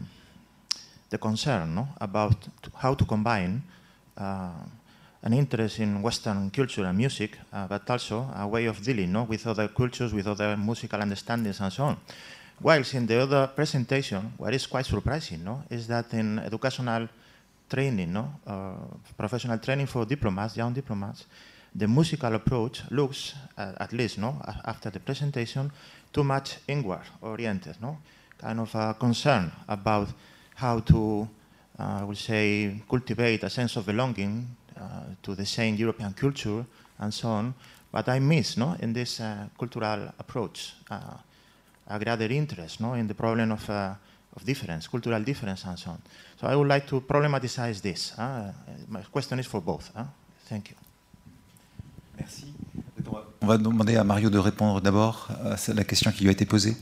the 1.10 1.18
concern 1.18 1.74
no, 1.74 1.88
about 2.00 2.48
how 2.76 2.94
to 2.94 3.04
combine 3.04 3.62
uh, 3.66 3.81
an 4.16 5.32
interest 5.32 5.78
in 5.78 6.02
Western 6.02 6.50
culture 6.50 6.84
and 6.84 6.98
music, 6.98 7.38
uh, 7.52 7.66
but 7.66 7.88
also 7.88 8.28
a 8.36 8.46
way 8.46 8.66
of 8.66 8.82
dealing 8.82 9.12
no, 9.12 9.22
with 9.24 9.46
other 9.46 9.68
cultures, 9.68 10.12
with 10.12 10.26
other 10.26 10.56
musical 10.56 11.00
understandings 11.00 11.60
and 11.60 11.72
so 11.72 11.84
on. 11.84 11.96
Whilst 12.60 12.94
in 12.94 13.06
the 13.06 13.22
other 13.22 13.46
presentation, 13.48 14.32
what 14.36 14.54
is 14.54 14.66
quite 14.66 14.86
surprising 14.86 15.44
no, 15.44 15.62
is 15.70 15.86
that 15.86 16.12
in 16.14 16.38
educational 16.38 17.08
training, 17.68 18.12
no, 18.12 18.34
uh, 18.46 18.74
professional 19.16 19.58
training 19.58 19.86
for 19.86 20.04
diplomats, 20.04 20.56
young 20.56 20.72
diplomats, 20.72 21.26
the 21.74 21.88
musical 21.88 22.34
approach 22.34 22.82
looks, 22.90 23.34
uh, 23.56 23.72
at 23.78 23.92
least 23.92 24.18
no, 24.18 24.40
after 24.64 24.90
the 24.90 25.00
presentation, 25.00 25.72
too 26.12 26.22
much 26.22 26.58
inward 26.68 27.00
oriented, 27.22 27.76
no, 27.80 27.98
kind 28.38 28.60
of 28.60 28.74
a 28.74 28.94
concern 28.98 29.50
about 29.68 30.08
how 30.54 30.80
to, 30.80 31.22
uh, 31.22 31.41
I 31.82 32.04
would 32.04 32.16
say, 32.18 32.80
cultivate 32.88 33.42
a 33.44 33.50
sense 33.50 33.76
of 33.76 33.86
belonging 33.86 34.46
uh, 34.76 35.14
to 35.22 35.34
the 35.34 35.46
same 35.46 35.76
European 35.76 36.12
culture 36.12 36.64
and 36.98 37.12
so 37.12 37.28
on. 37.28 37.54
But 37.90 38.08
I 38.08 38.20
miss, 38.20 38.56
no, 38.56 38.76
in 38.80 38.92
this 38.92 39.20
uh, 39.20 39.48
cultural 39.58 40.12
approach, 40.18 40.74
uh, 40.90 41.18
a 41.88 41.98
greater 41.98 42.32
interest, 42.32 42.80
no, 42.80 42.94
in 42.94 43.06
the 43.06 43.14
problem 43.14 43.52
of, 43.52 43.68
of 43.68 44.44
difference, 44.44 44.88
cultural 44.88 45.22
difference 45.22 45.64
and 45.64 45.78
so 45.78 45.90
on. 45.90 45.98
So 46.40 46.46
I 46.46 46.56
would 46.56 46.68
like 46.68 46.86
to 46.86 47.00
problematize 47.02 47.82
this. 47.82 48.14
my 48.88 49.02
question 49.12 49.38
is 49.38 49.46
for 49.46 49.60
both. 49.60 49.90
Thank 50.48 50.70
you. 50.70 50.76
Merci. 52.18 52.54
On 53.40 53.46
va 53.46 53.58
demander 53.58 53.96
à 53.96 54.04
Mario 54.04 54.30
de 54.30 54.38
répondre 54.38 54.80
d'abord 54.80 55.28
à 55.44 55.56
la 55.74 55.84
question 55.84 56.12
qui 56.12 56.22
lui 56.22 56.28
a 56.28 56.32
été 56.32 56.46
posée. 56.46 56.76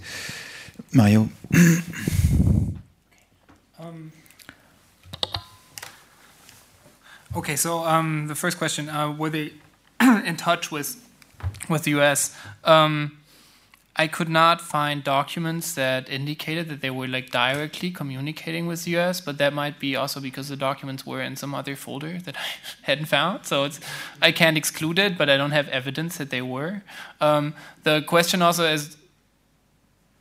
Mario. 0.93 1.29
Um, 3.81 4.11
Okay, 7.37 7.55
so 7.55 7.85
um, 7.85 8.27
the 8.27 8.35
first 8.35 8.59
question: 8.59 8.89
uh, 8.89 9.13
Were 9.13 9.31
they 9.31 9.53
in 10.01 10.37
touch 10.37 10.73
with 10.73 11.07
with 11.69 11.85
the 11.85 11.93
U.S.? 11.93 12.37
Um, 12.65 13.19
I 13.95 14.09
could 14.09 14.29
not 14.29 14.61
find 14.61 15.05
documents 15.05 15.75
that 15.75 16.09
indicated 16.09 16.69
that 16.71 16.81
they 16.81 16.91
were 16.91 17.07
like 17.07 17.31
directly 17.31 17.93
communicating 17.93 18.67
with 18.67 18.85
the 18.85 18.93
U.S., 18.93 19.21
but 19.21 19.39
that 19.39 19.53
might 19.53 19.79
be 19.79 19.95
also 19.95 20.19
because 20.19 20.49
the 20.49 20.57
documents 20.57 21.07
were 21.07 21.23
in 21.23 21.37
some 21.37 21.55
other 21.55 21.77
folder 21.77 22.19
that 22.19 22.37
I 22.37 22.47
hadn't 22.83 23.07
found. 23.07 23.47
So 23.47 23.63
it's 23.63 23.79
I 24.21 24.33
can't 24.33 24.57
exclude 24.57 24.99
it, 24.99 25.17
but 25.17 25.31
I 25.31 25.37
don't 25.37 25.53
have 25.53 25.69
evidence 25.69 26.17
that 26.17 26.31
they 26.31 26.43
were. 26.43 26.83
Um, 27.21 27.55
the 27.85 28.03
question 28.03 28.43
also 28.43 28.65
is 28.65 28.97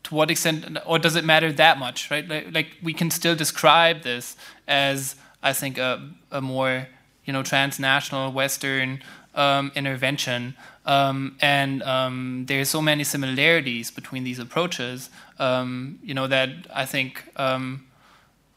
to 0.04 0.14
what 0.14 0.30
extent, 0.30 0.78
or 0.86 1.00
does 1.00 1.16
it 1.16 1.26
matter 1.26 1.52
that 1.54 1.80
much, 1.80 2.12
right? 2.12 2.28
Like, 2.28 2.54
like 2.54 2.68
we 2.84 2.94
can 2.94 3.10
still 3.10 3.36
describe 3.36 4.04
this 4.04 4.36
as 4.68 5.16
I 5.42 5.54
think 5.54 5.80
a, 5.80 6.08
a 6.30 6.42
more 6.42 6.88
you 7.30 7.34
know, 7.34 7.44
transnational 7.44 8.32
Western 8.32 9.04
um, 9.36 9.72
intervention. 9.76 10.56
Um, 10.88 11.38
and 11.42 11.84
um, 11.84 12.46
there's 12.48 12.70
so 12.70 12.82
many 12.82 13.04
similarities 13.04 13.92
between 13.92 14.24
these 14.24 14.40
approaches, 14.40 15.12
um, 15.38 16.00
you 16.02 16.16
know, 16.16 16.26
that 16.26 16.50
I 16.74 16.86
think 16.86 17.24
um, 17.36 17.86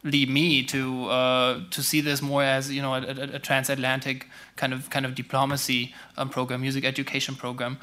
lead 0.04 0.30
me 0.30 0.62
to 0.74 1.04
uh, 1.10 1.60
to 1.70 1.82
see 1.82 2.00
this 2.00 2.22
more 2.22 2.42
as 2.42 2.70
you 2.72 2.80
know 2.80 2.94
a, 2.94 3.02
a, 3.02 3.36
a 3.36 3.38
transatlantic 3.38 4.26
kind 4.56 4.72
of 4.72 4.88
kind 4.88 5.04
of 5.04 5.14
diplomacy 5.14 5.94
um, 6.16 6.30
program, 6.30 6.62
music 6.62 6.86
education 6.86 7.34
program. 7.34 7.76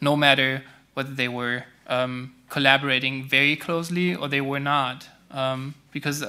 no 0.00 0.16
matter 0.16 0.64
whether 0.94 1.14
they 1.14 1.28
were 1.28 1.62
collaborating 2.48 3.28
very 3.28 3.54
closely 3.54 4.16
or 4.16 4.26
they 4.26 4.40
were 4.40 4.64
not, 4.74 5.06
because 5.92 6.24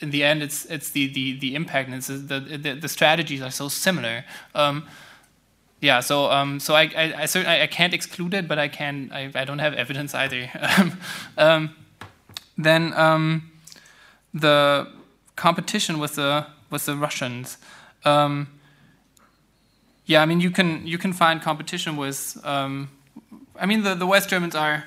in 0.00 0.10
the 0.10 0.22
end, 0.22 0.42
it's 0.42 0.64
it's 0.66 0.90
the 0.90 1.12
the 1.12 1.38
the 1.38 1.54
impact 1.54 1.88
and 1.88 2.02
the, 2.02 2.58
the 2.58 2.74
the 2.74 2.88
strategies 2.88 3.42
are 3.42 3.50
so 3.50 3.68
similar. 3.68 4.24
Um, 4.54 4.86
yeah, 5.80 6.00
so 6.00 6.30
um, 6.30 6.60
so 6.60 6.74
I 6.74 6.90
I, 6.96 7.14
I 7.22 7.26
certainly 7.26 7.60
I 7.60 7.66
can't 7.66 7.94
exclude 7.94 8.34
it, 8.34 8.48
but 8.48 8.58
I 8.58 8.68
can 8.68 9.10
I, 9.12 9.30
I 9.34 9.44
don't 9.44 9.58
have 9.58 9.74
evidence 9.74 10.14
either. 10.14 10.50
um, 11.38 11.74
then 12.56 12.92
um, 12.94 13.52
the 14.32 14.88
competition 15.36 15.98
with 15.98 16.14
the 16.14 16.46
with 16.70 16.86
the 16.86 16.96
Russians. 16.96 17.58
Um, 18.04 18.48
yeah, 20.06 20.22
I 20.22 20.26
mean 20.26 20.40
you 20.40 20.50
can 20.50 20.86
you 20.86 20.98
can 20.98 21.12
find 21.12 21.42
competition 21.42 21.96
with. 21.96 22.38
Um, 22.44 22.90
I 23.58 23.66
mean 23.66 23.82
the 23.82 23.94
the 23.94 24.06
West 24.06 24.28
Germans 24.28 24.54
are 24.54 24.84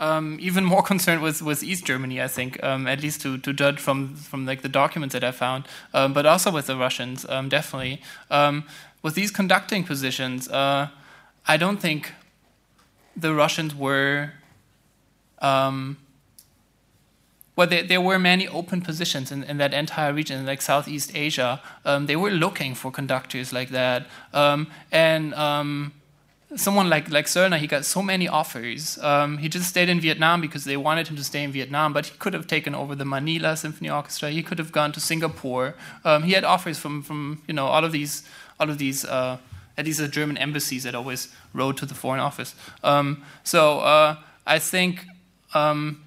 um, 0.00 0.38
even 0.40 0.64
more 0.64 0.82
concerned 0.92 1.22
with, 1.22 1.42
with 1.42 1.62
East 1.62 1.84
Germany, 1.84 2.20
I 2.20 2.28
think, 2.28 2.62
um, 2.62 2.86
at 2.86 3.02
least 3.02 3.20
to, 3.22 3.38
to 3.38 3.52
judge 3.52 3.78
from, 3.78 4.14
from 4.16 4.46
like 4.46 4.62
the 4.62 4.68
documents 4.68 5.12
that 5.12 5.24
I 5.24 5.30
found, 5.30 5.66
um, 5.92 6.12
but 6.12 6.26
also 6.26 6.50
with 6.50 6.66
the 6.66 6.76
Russians, 6.76 7.26
um, 7.28 7.48
definitely. 7.48 8.02
Um, 8.30 8.64
with 9.02 9.14
these 9.14 9.30
conducting 9.30 9.84
positions, 9.84 10.48
uh, 10.48 10.88
I 11.46 11.56
don't 11.56 11.80
think 11.80 12.12
the 13.16 13.34
Russians 13.34 13.74
were. 13.74 14.32
Um, 15.40 15.98
well, 17.56 17.68
there, 17.68 17.84
there 17.84 18.00
were 18.00 18.18
many 18.18 18.48
open 18.48 18.80
positions 18.80 19.30
in, 19.30 19.44
in 19.44 19.58
that 19.58 19.72
entire 19.72 20.12
region, 20.12 20.44
like 20.44 20.60
Southeast 20.60 21.14
Asia. 21.14 21.62
they 21.84 22.16
were 22.16 22.30
looking 22.30 22.74
for 22.74 22.90
conductors 22.90 23.52
like 23.52 23.68
that. 23.68 24.08
and 24.32 25.34
someone 26.56 26.88
like 26.88 27.10
like 27.10 27.26
Söllner, 27.26 27.58
he 27.58 27.66
got 27.66 27.84
so 27.84 28.02
many 28.02 28.28
offers. 28.28 28.98
Um, 28.98 29.38
he 29.38 29.48
just 29.48 29.68
stayed 29.68 29.88
in 29.88 30.00
Vietnam 30.00 30.40
because 30.40 30.64
they 30.64 30.76
wanted 30.76 31.08
him 31.08 31.16
to 31.16 31.24
stay 31.24 31.42
in 31.42 31.52
Vietnam, 31.52 31.92
but 31.92 32.06
he 32.06 32.18
could 32.18 32.34
have 32.34 32.46
taken 32.46 32.74
over 32.74 32.94
the 32.94 33.04
Manila 33.04 33.56
Symphony 33.56 33.90
Orchestra. 33.90 34.30
He 34.30 34.42
could 34.42 34.58
have 34.58 34.72
gone 34.72 34.92
to 34.92 35.00
Singapore. 35.00 35.74
Um, 36.04 36.22
he 36.22 36.32
had 36.32 36.44
offers 36.44 36.78
from 36.78 37.02
from 37.02 37.42
you 37.46 37.54
know 37.54 37.66
all 37.66 37.84
of 37.84 37.92
these 37.92 38.22
all 38.58 38.70
of 38.70 38.78
these. 38.78 39.04
Uh, 39.04 39.38
at 39.76 39.86
least 39.86 39.98
the 39.98 40.06
German 40.06 40.38
embassies 40.38 40.84
that 40.84 40.94
always 40.94 41.34
wrote 41.52 41.76
to 41.78 41.84
the 41.84 41.94
Foreign 41.94 42.20
Office. 42.20 42.54
Um, 42.84 43.24
so 43.42 43.80
uh, 43.80 44.18
I 44.46 44.60
think 44.60 45.04
um, 45.52 46.04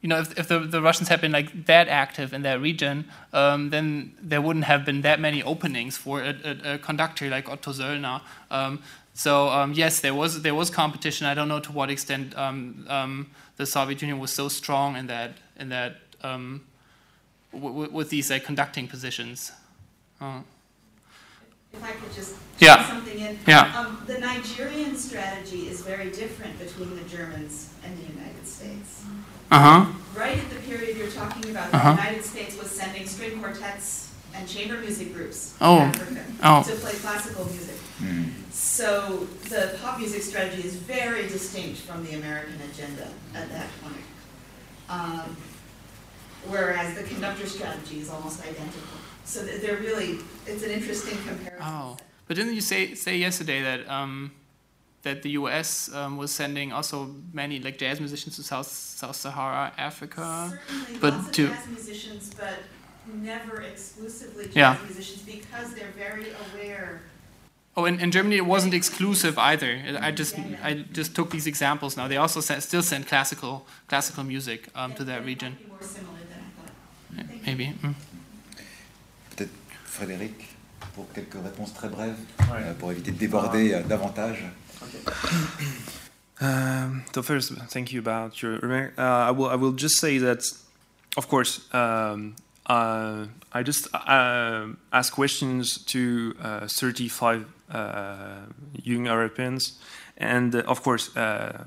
you 0.00 0.08
know, 0.08 0.20
if, 0.20 0.38
if 0.38 0.48
the, 0.48 0.60
the, 0.60 0.80
Russians 0.80 1.08
had 1.08 1.20
been 1.20 1.32
like 1.32 1.66
that 1.66 1.88
active 1.88 2.32
in 2.32 2.42
that 2.42 2.60
region, 2.60 3.04
um, 3.34 3.68
then 3.68 4.14
there 4.20 4.40
wouldn't 4.40 4.64
have 4.64 4.84
been 4.86 5.02
that 5.02 5.20
many 5.20 5.42
openings 5.42 5.98
for 5.98 6.22
a, 6.22 6.34
a, 6.44 6.74
a 6.74 6.78
conductor 6.78 7.28
like 7.28 7.50
Otto 7.50 7.72
Söllner. 7.72 8.22
Um, 8.50 8.82
so 9.14 9.48
um, 9.48 9.72
yes, 9.72 10.00
there 10.00 10.14
was 10.14 10.42
there 10.42 10.54
was 10.54 10.70
competition. 10.70 11.26
I 11.26 11.34
don't 11.34 11.48
know 11.48 11.60
to 11.60 11.72
what 11.72 11.90
extent 11.90 12.36
um, 12.36 12.86
um, 12.88 13.30
the 13.56 13.66
Soviet 13.66 14.00
Union 14.02 14.18
was 14.18 14.32
so 14.32 14.48
strong 14.48 14.96
in 14.96 15.06
that 15.08 15.32
in 15.58 15.68
that 15.70 15.96
um, 16.22 16.62
w- 17.52 17.90
with 17.90 18.10
these 18.10 18.32
conducting 18.44 18.88
positions. 18.88 19.52
Uh. 20.20 20.40
If 21.72 21.84
I 21.84 21.92
could 21.92 22.12
just 22.12 22.34
yeah. 22.58 22.88
something 22.88 23.18
in. 23.18 23.38
Yeah. 23.46 23.72
Um, 23.78 24.02
the 24.06 24.18
Nigerian 24.18 24.96
strategy 24.96 25.68
is 25.68 25.82
very 25.82 26.10
different 26.10 26.58
between 26.58 26.96
the 26.96 27.04
Germans 27.04 27.72
and 27.84 27.96
the 27.96 28.12
United 28.12 28.46
States. 28.46 29.04
Uh 29.50 29.84
huh. 29.84 29.92
Right 30.16 30.38
at 30.38 30.50
the 30.50 30.56
period 30.56 30.96
you're 30.96 31.10
talking 31.10 31.50
about, 31.50 31.72
uh-huh. 31.72 31.94
the 31.94 32.02
United 32.02 32.24
States 32.24 32.58
was 32.58 32.70
sending 32.70 33.06
string 33.06 33.40
quartets 33.40 34.10
and 34.34 34.48
chamber 34.48 34.78
music 34.78 35.14
groups 35.14 35.54
Oh. 35.60 35.78
in 35.78 35.82
Africa 35.88 36.24
Oh. 36.42 36.62
to 36.64 36.74
play 36.76 36.92
classical 36.92 37.44
music. 37.46 37.76
So 38.50 39.26
the 39.48 39.78
pop 39.82 39.98
music 39.98 40.22
strategy 40.22 40.62
is 40.66 40.74
very 40.76 41.22
distinct 41.28 41.80
from 41.80 42.04
the 42.04 42.14
American 42.14 42.54
agenda 42.70 43.08
at 43.34 43.48
that 43.50 43.66
point. 43.82 44.04
Um, 44.88 45.36
whereas 46.48 46.94
the 46.94 47.02
conductor 47.04 47.46
strategy 47.46 48.00
is 48.00 48.10
almost 48.10 48.40
identical. 48.42 48.98
So 49.24 49.44
th- 49.44 49.60
they're 49.62 49.76
really, 49.78 50.18
it's 50.46 50.62
an 50.62 50.70
interesting 50.70 51.16
comparison. 51.26 51.62
Oh, 51.62 51.96
but 52.26 52.36
didn't 52.36 52.54
you 52.54 52.60
say 52.60 52.94
say 52.94 53.16
yesterday 53.16 53.62
that 53.62 53.88
um, 53.88 54.32
that 55.02 55.22
the 55.22 55.30
U.S. 55.30 55.92
Um, 55.94 56.16
was 56.16 56.30
sending 56.30 56.72
also 56.72 57.14
many 57.32 57.60
like 57.60 57.78
jazz 57.78 58.00
musicians 58.00 58.36
to 58.36 58.42
South 58.42 58.66
South 58.66 59.16
Sahara, 59.16 59.72
Africa? 59.78 60.58
Certainly 60.68 60.98
but 61.00 61.12
lots 61.14 61.26
of 61.26 61.32
to- 61.32 61.48
jazz 61.48 61.66
musicians, 61.68 62.34
but 62.34 62.54
never 63.14 63.62
exclusively 63.62 64.44
jazz 64.46 64.56
Yeah. 64.56 64.76
musicians 64.84 65.22
because 65.22 65.74
they're 65.74 65.92
very 65.96 66.26
aware. 66.52 67.02
Oh, 67.76 67.84
in, 67.86 68.00
in 68.00 68.10
Germany 68.10 68.36
it 68.36 68.46
wasn't 68.46 68.74
exclusive 68.74 69.38
either. 69.38 69.78
I 70.00 70.10
just 70.10 70.36
I 70.62 70.84
just 70.92 71.14
took 71.14 71.30
these 71.30 71.46
examples 71.46 71.96
now. 71.96 72.08
They 72.08 72.16
also 72.16 72.40
send, 72.40 72.62
still 72.62 72.82
send 72.82 73.06
classical 73.06 73.64
classical 73.88 74.24
music 74.24 74.68
um, 74.74 74.92
to 74.94 75.04
that 75.04 75.24
region. 75.24 75.52
Might 75.52 75.64
be 75.64 75.68
more 75.70 75.82
similar 75.82 76.18
than 76.28 76.40
I 76.40 76.50
thought. 76.56 76.72
Yeah, 77.16 77.46
Maybe. 77.46 77.72
mm. 77.82 77.94
Peut-être 79.36 79.50
Frédéric, 79.86 80.48
pour 80.94 81.06
quelques 81.14 81.34
réponses 81.42 81.72
très 81.72 81.88
brèves, 81.88 82.18
Ouais. 82.50 82.62
euh, 82.64 82.74
pour 82.74 82.90
éviter 82.90 83.12
de 83.12 83.18
déborder 83.18 83.72
euh, 83.74 83.82
davantage. 83.84 84.42
Um, 86.40 87.04
so 87.12 87.22
first, 87.22 87.52
thank 87.68 87.92
you 87.92 88.00
about 88.00 88.40
your 88.42 88.58
remark. 88.60 88.94
Uh, 88.98 89.02
I 89.02 89.30
will 89.30 89.46
I 89.50 89.56
will 89.56 89.72
just 89.72 90.00
say 90.00 90.18
that, 90.18 90.42
of 91.18 91.28
course, 91.28 91.60
um, 91.74 92.34
uh, 92.66 93.26
I 93.52 93.62
just 93.62 93.88
uh, 93.94 94.66
ask 94.92 95.12
questions 95.12 95.78
to 95.86 96.34
uh, 96.42 96.66
35 96.66 97.42
uh, 97.42 97.44
young 98.82 99.06
Europeans, 99.06 99.78
and 100.16 100.54
uh, 100.54 100.62
of 100.66 100.82
course, 100.82 101.16
uh, 101.16 101.64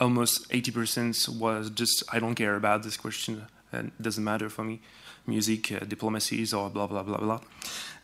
almost 0.00 0.48
80% 0.50 1.38
was 1.38 1.70
just 1.70 2.02
I 2.12 2.18
don't 2.18 2.34
care 2.34 2.56
about 2.56 2.82
this 2.82 2.96
question. 2.96 3.46
and 3.72 3.88
It 3.98 4.02
doesn't 4.02 4.24
matter 4.24 4.48
for 4.48 4.64
me. 4.64 4.80
Music, 5.26 5.72
uh, 5.72 5.78
diplomacies, 5.86 6.52
or 6.52 6.70
blah 6.70 6.86
blah 6.86 7.02
blah 7.02 7.18
blah. 7.18 7.40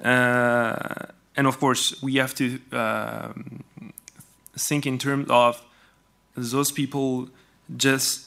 Uh, 0.02 1.06
and 1.36 1.46
of 1.46 1.58
course, 1.58 2.02
we 2.02 2.16
have 2.16 2.34
to 2.34 2.58
um, 2.72 3.64
think 4.56 4.86
in 4.86 4.98
terms 4.98 5.26
of 5.28 5.62
those 6.34 6.72
people 6.72 7.28
just 7.76 8.26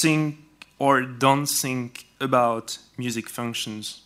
think 0.00 0.38
or 0.78 1.02
don't 1.02 1.46
think 1.46 2.06
about 2.20 2.78
music 2.98 3.28
functions. 3.28 4.02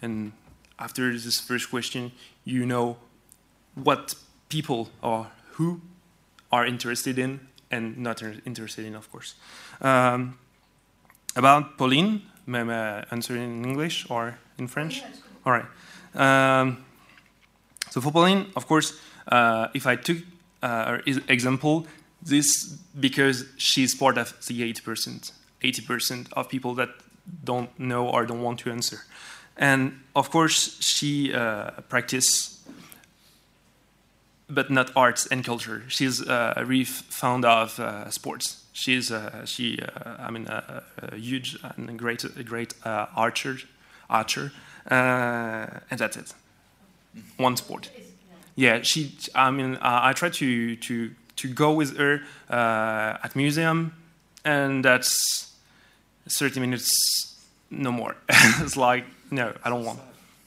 And 0.00 0.32
after 0.78 1.12
this 1.12 1.40
first 1.40 1.70
question, 1.70 2.12
you 2.44 2.66
know 2.66 2.96
what 3.74 4.14
people 4.48 4.90
or 5.02 5.28
who 5.52 5.80
are 6.50 6.66
interested 6.66 7.18
in 7.18 7.40
and 7.70 7.96
not 7.98 8.22
interested 8.44 8.84
in, 8.84 8.94
of 8.94 9.10
course. 9.10 9.34
Um, 9.80 10.38
about 11.34 11.78
Pauline, 11.78 12.22
may 12.46 12.60
I 12.60 13.04
answer 13.10 13.36
in 13.36 13.64
English 13.64 14.06
or 14.10 14.38
in 14.58 14.68
French? 14.68 15.02
All 15.46 15.52
right. 15.52 15.66
Um, 16.14 16.84
so 17.90 18.00
for 18.00 18.10
Pauline, 18.10 18.46
of 18.56 18.66
course, 18.66 19.00
uh, 19.28 19.68
if 19.74 19.86
I 19.86 19.96
took 19.96 20.18
uh, 20.62 20.98
example, 21.28 21.86
this 22.22 22.66
because 22.98 23.44
she's 23.56 23.94
part 23.94 24.18
of 24.18 24.34
the 24.46 24.72
80%, 24.72 25.32
80% 25.62 26.32
of 26.34 26.48
people 26.48 26.74
that 26.74 26.90
don't 27.44 27.76
know 27.78 28.08
or 28.08 28.26
don't 28.26 28.42
want 28.42 28.60
to 28.60 28.70
answer. 28.70 29.04
And 29.56 30.00
of 30.14 30.30
course, 30.30 30.78
she 30.80 31.34
uh, 31.34 31.70
practice, 31.88 32.61
but 34.54 34.70
not 34.70 34.90
arts 34.94 35.26
and 35.26 35.44
culture. 35.44 35.82
She's 35.88 36.20
uh, 36.20 36.54
really 36.66 36.82
f- 36.82 37.04
fond 37.08 37.44
of 37.44 37.78
uh, 37.78 38.10
sports. 38.10 38.64
She's 38.72 39.10
uh, 39.10 39.44
she, 39.44 39.78
uh, 39.80 40.16
I 40.18 40.30
mean, 40.30 40.46
a, 40.46 40.82
a 40.98 41.16
huge 41.16 41.58
and 41.62 41.98
great, 41.98 42.24
great 42.44 42.74
uh, 42.84 43.06
archer, 43.16 43.58
archer, 44.08 44.52
uh, 44.90 45.66
and 45.90 45.98
that's 45.98 46.16
it. 46.16 46.34
One 47.36 47.56
sport. 47.56 47.90
Yeah, 48.56 48.82
she. 48.82 49.14
I 49.34 49.50
mean, 49.50 49.76
uh, 49.76 50.00
I 50.02 50.12
try 50.12 50.30
to 50.30 50.76
to 50.76 51.10
to 51.36 51.48
go 51.48 51.72
with 51.72 51.96
her 51.96 52.22
uh, 52.50 53.24
at 53.24 53.34
museum, 53.36 53.92
and 54.44 54.84
that's 54.84 55.52
thirty 56.28 56.60
minutes, 56.60 56.90
no 57.70 57.92
more. 57.92 58.16
it's 58.28 58.76
like 58.76 59.04
no, 59.30 59.52
I 59.64 59.70
don't 59.70 59.84
want. 59.84 60.00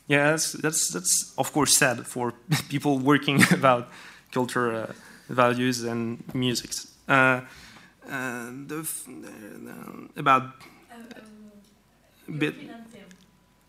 Yeah, 0.07 0.31
that's 0.31 0.51
that's 0.53 0.89
that's 0.93 1.33
of 1.37 1.51
course 1.51 1.75
sad 1.77 2.05
for 2.05 2.33
people 2.69 2.99
working 2.99 3.41
about 3.51 3.89
culture 4.31 4.71
uh, 4.71 4.93
values 5.29 5.83
and 5.83 6.23
music. 6.33 6.71
Uh, 7.07 7.41
uh, 8.09 8.11
uh, 8.11 8.91
about 10.15 10.43
bit. 12.27 12.55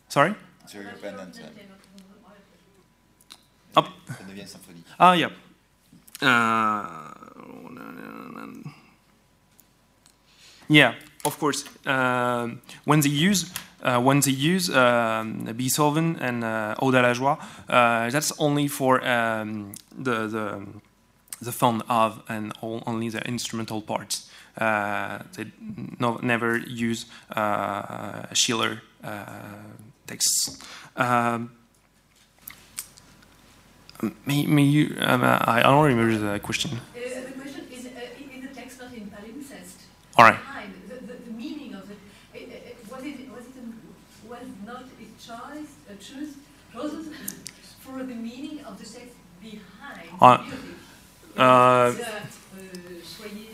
Sorry. 0.08 0.34
Sur 0.66 0.82
European 0.82 1.18
Anthem. 1.18 1.46
Hop. 3.74 3.88
La 4.08 4.34
9e 4.34 4.46
symphonie. 4.46 4.82
Ah, 4.98 5.12
yeah. 5.12 5.30
Uh, 6.22 7.16
yeah, 10.68 10.94
of 11.24 11.38
course. 11.38 11.64
Um, 11.84 12.62
when 12.84 13.00
they 13.00 13.10
use 13.10 13.52
uh, 13.76 13.76
when 14.00 14.20
they 14.20 14.32
use 14.32 14.68
um, 14.70 15.44
Beethoven 15.56 16.16
and 16.20 16.44
uh, 16.44 16.74
la 16.80 17.12
Joie, 17.12 17.38
uh, 17.68 18.10
that's 18.10 18.32
only 18.38 18.68
for 18.68 19.06
um, 19.06 19.72
the 19.96 20.26
the 20.26 20.66
the 21.40 21.52
fun 21.52 21.82
of 21.88 22.22
and 22.28 22.52
all, 22.60 22.82
only 22.86 23.08
the 23.08 23.20
instrumental 23.26 23.82
parts. 23.82 24.30
Uh, 24.56 25.18
they 25.36 25.46
no, 25.98 26.18
never 26.22 26.58
use 26.58 27.06
uh, 27.30 28.32
Schiller 28.32 28.82
uh, 29.04 29.26
texts. 30.06 30.58
Um, 30.96 31.52
may, 34.24 34.46
may 34.46 34.62
you? 34.62 34.96
Um, 35.00 35.22
I, 35.22 35.62
don't 35.62 35.84
remember 35.84 36.16
the 36.16 36.38
question. 36.38 36.70
Uh, 36.72 36.98
the 37.26 37.32
question 37.32 37.66
is, 37.70 37.86
uh, 37.86 38.32
in 38.32 38.40
the 38.40 38.48
text, 38.48 38.80
not 38.80 38.92
in 38.94 39.10
palimpsest. 39.10 39.76
All 40.16 40.24
right. 40.24 40.38
Behind, 40.38 40.72
the, 40.88 40.94
the, 40.94 41.18
the 41.24 41.30
meaning 41.32 41.74
of 41.74 41.90
it, 41.90 41.98
it, 42.32 42.48
it, 42.48 42.78
was 42.90 43.04
it, 43.04 43.30
was 43.30 43.44
it, 43.44 43.56
a, 43.60 44.28
was 44.28 44.48
not 44.64 44.84
a 44.84 45.22
choice, 45.22 45.74
a 45.90 45.94
choose, 45.96 46.34
chosen 46.72 47.12
for 47.80 47.95
the 48.09 48.15
meaning 48.15 48.61
of 48.65 48.78
the 48.78 48.85
text 48.85 49.15
behind 49.41 50.20
Uh, 50.20 50.39
uh, 51.37 51.91
The, 51.91 52.05
soyez, 53.03 53.53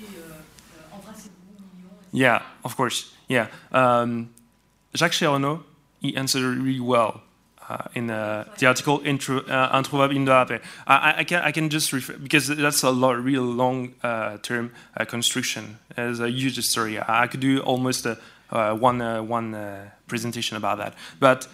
embrassez-vous, 0.92 1.54
mignon, 1.58 1.90
etc. 1.98 2.12
Yeah, 2.12 2.42
of 2.64 2.76
course. 2.76 3.12
Yeah. 3.28 3.46
Um, 3.72 4.30
Jacques 4.94 5.12
Chéronneau, 5.12 5.62
he 6.00 6.16
answered 6.16 6.42
really 6.58 6.80
well 6.80 7.22
uh, 7.68 7.78
in 7.94 8.10
uh, 8.10 8.44
the 8.58 8.66
article 8.66 9.00
intro, 9.04 9.38
uh, 9.40 9.76
Introuvable 9.80 10.14
in 10.14 10.24
the. 10.26 10.60
I, 10.86 11.14
I- 11.18 11.24
can 11.24 11.42
I 11.42 11.52
can 11.52 11.70
just 11.70 11.92
refer 11.92 12.14
because 12.18 12.48
that's 12.48 12.82
a 12.82 12.90
lot, 12.90 13.22
real 13.24 13.44
long 13.44 13.94
uh, 14.02 14.36
term 14.42 14.72
uh, 14.96 15.04
construction. 15.04 15.78
It's 15.96 16.20
a 16.20 16.28
huge 16.28 16.62
story. 16.64 16.98
I 17.00 17.26
could 17.28 17.40
do 17.40 17.60
almost 17.60 18.04
a, 18.06 18.18
uh, 18.50 18.74
one 18.74 19.00
uh, 19.00 19.22
one 19.22 19.54
uh, 19.54 19.88
presentation 20.06 20.56
about 20.56 20.78
that, 20.78 20.94
but 21.18 21.46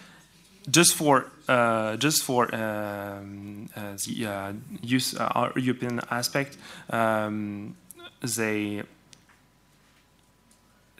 just 0.69 0.95
for 0.95 1.31
uh, 1.47 1.95
just 1.97 2.23
for 2.23 2.53
um, 2.55 3.69
uh, 3.75 3.95
the 4.05 4.25
uh, 4.25 4.53
use 4.81 5.15
uh, 5.15 5.49
European 5.55 5.99
aspect, 6.11 6.57
um, 6.89 7.75
they 8.21 8.83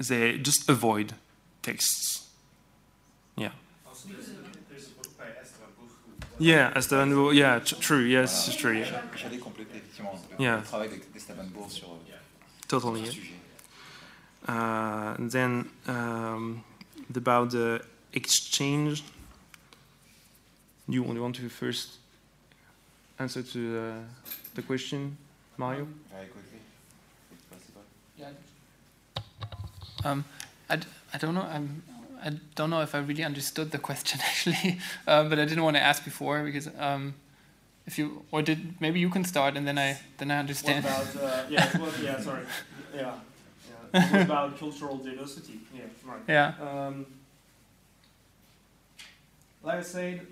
they 0.07 0.37
just 0.37 0.69
avoid 0.69 1.13
texts. 1.61 2.27
Yeah. 3.35 3.51
Yeah, 6.41 6.71
Esteban 6.73 7.13
Bourg, 7.13 7.35
yeah, 7.35 7.59
true, 7.59 7.99
yes, 8.05 8.47
it's 8.47 8.55
true, 8.55 8.71
yeah. 8.71 8.85
J'allais 9.17 9.39
compléter 9.39 9.75
effectivement 9.75 10.13
le, 10.37 10.41
Yeah. 10.45 10.61
travail 10.61 10.89
d'Esteban 11.13 11.43
Bourg 11.53 11.69
sur, 11.69 11.97
Totally, 12.69 13.01
yeah. 13.01 13.07
ce 13.07 13.15
sujet. 13.15 13.33
Uh, 14.47 15.15
and 15.17 15.29
then 15.31 15.69
um, 15.87 16.63
about 17.13 17.51
the 17.51 17.81
exchange, 18.13 19.03
you 20.89 21.03
want, 21.03 21.15
you 21.15 21.21
want 21.21 21.35
to 21.35 21.49
first 21.49 21.97
answer 23.19 23.43
to 23.43 23.79
uh, 23.79 23.93
the 24.55 24.61
question, 24.61 25.17
Mario? 25.57 25.87
Very 26.11 26.27
quickly, 26.27 26.59
if 27.31 27.49
possible. 27.49 27.81
Um, 30.03 30.25
I, 30.69 30.77
d- 30.77 30.87
I 31.13 31.17
don't 31.17 31.35
know. 31.35 31.41
I'm, 31.41 31.83
I 32.23 32.31
don't 32.55 32.69
know 32.69 32.81
if 32.81 32.95
I 32.95 32.99
really 32.99 33.23
understood 33.23 33.71
the 33.71 33.77
question 33.77 34.19
actually, 34.25 34.79
uh, 35.07 35.23
but 35.23 35.39
I 35.39 35.45
didn't 35.45 35.63
want 35.63 35.75
to 35.77 35.81
ask 35.83 36.03
before 36.03 36.43
because 36.43 36.69
um, 36.79 37.13
if 37.85 37.97
you 37.97 38.23
or 38.31 38.41
did 38.41 38.79
maybe 38.79 38.99
you 38.99 39.09
can 39.09 39.23
start 39.25 39.57
and 39.57 39.67
then 39.67 39.77
I 39.77 39.99
then 40.17 40.31
I 40.31 40.39
understand. 40.39 40.85
uh, 40.85 41.43
yeah, 41.49 41.77
well, 41.77 41.91
yeah, 42.03 42.19
sorry. 42.19 42.43
Yeah, 42.95 43.13
yeah. 43.93 44.05
It 44.05 44.13
was 44.13 44.21
about 44.25 44.59
cultural 44.59 44.97
diversity. 44.97 45.59
Yeah, 45.75 45.83
right. 46.05 46.21
yeah. 46.27 46.53
Um, 46.61 47.05
like 49.63 49.79
I 49.79 49.83
said, 49.83 50.25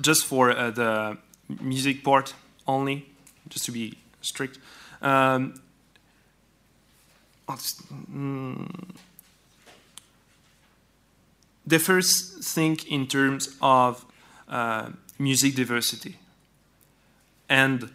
just 0.00 0.24
for 0.26 0.50
uh, 0.50 0.70
the 0.70 1.18
music 1.60 2.02
part 2.04 2.34
only, 2.66 3.06
just 3.48 3.64
to 3.66 3.72
be 3.72 3.98
strict. 4.20 4.58
Um, 5.02 5.54
mm, 7.48 8.94
the 11.66 11.78
first 11.78 12.44
thing 12.44 12.78
in 12.88 13.06
terms 13.06 13.56
of 13.60 14.04
uh, 14.48 14.90
music 15.18 15.54
diversity. 15.54 16.16
And 17.48 17.90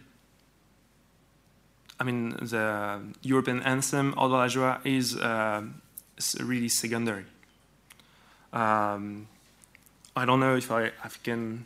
I 2.00 2.04
mean, 2.04 2.30
the 2.30 3.00
European 3.22 3.62
anthem, 3.62 4.14
Odo 4.16 4.34
la 4.34 4.48
Joie, 4.48 4.78
is 4.84 5.16
uh, 5.16 5.62
really 6.40 6.68
secondary. 6.68 7.24
Um, 8.52 9.28
I 10.16 10.24
don't 10.24 10.40
know 10.40 10.56
if 10.56 10.70
I, 10.70 10.86
I 10.86 11.08
can 11.22 11.64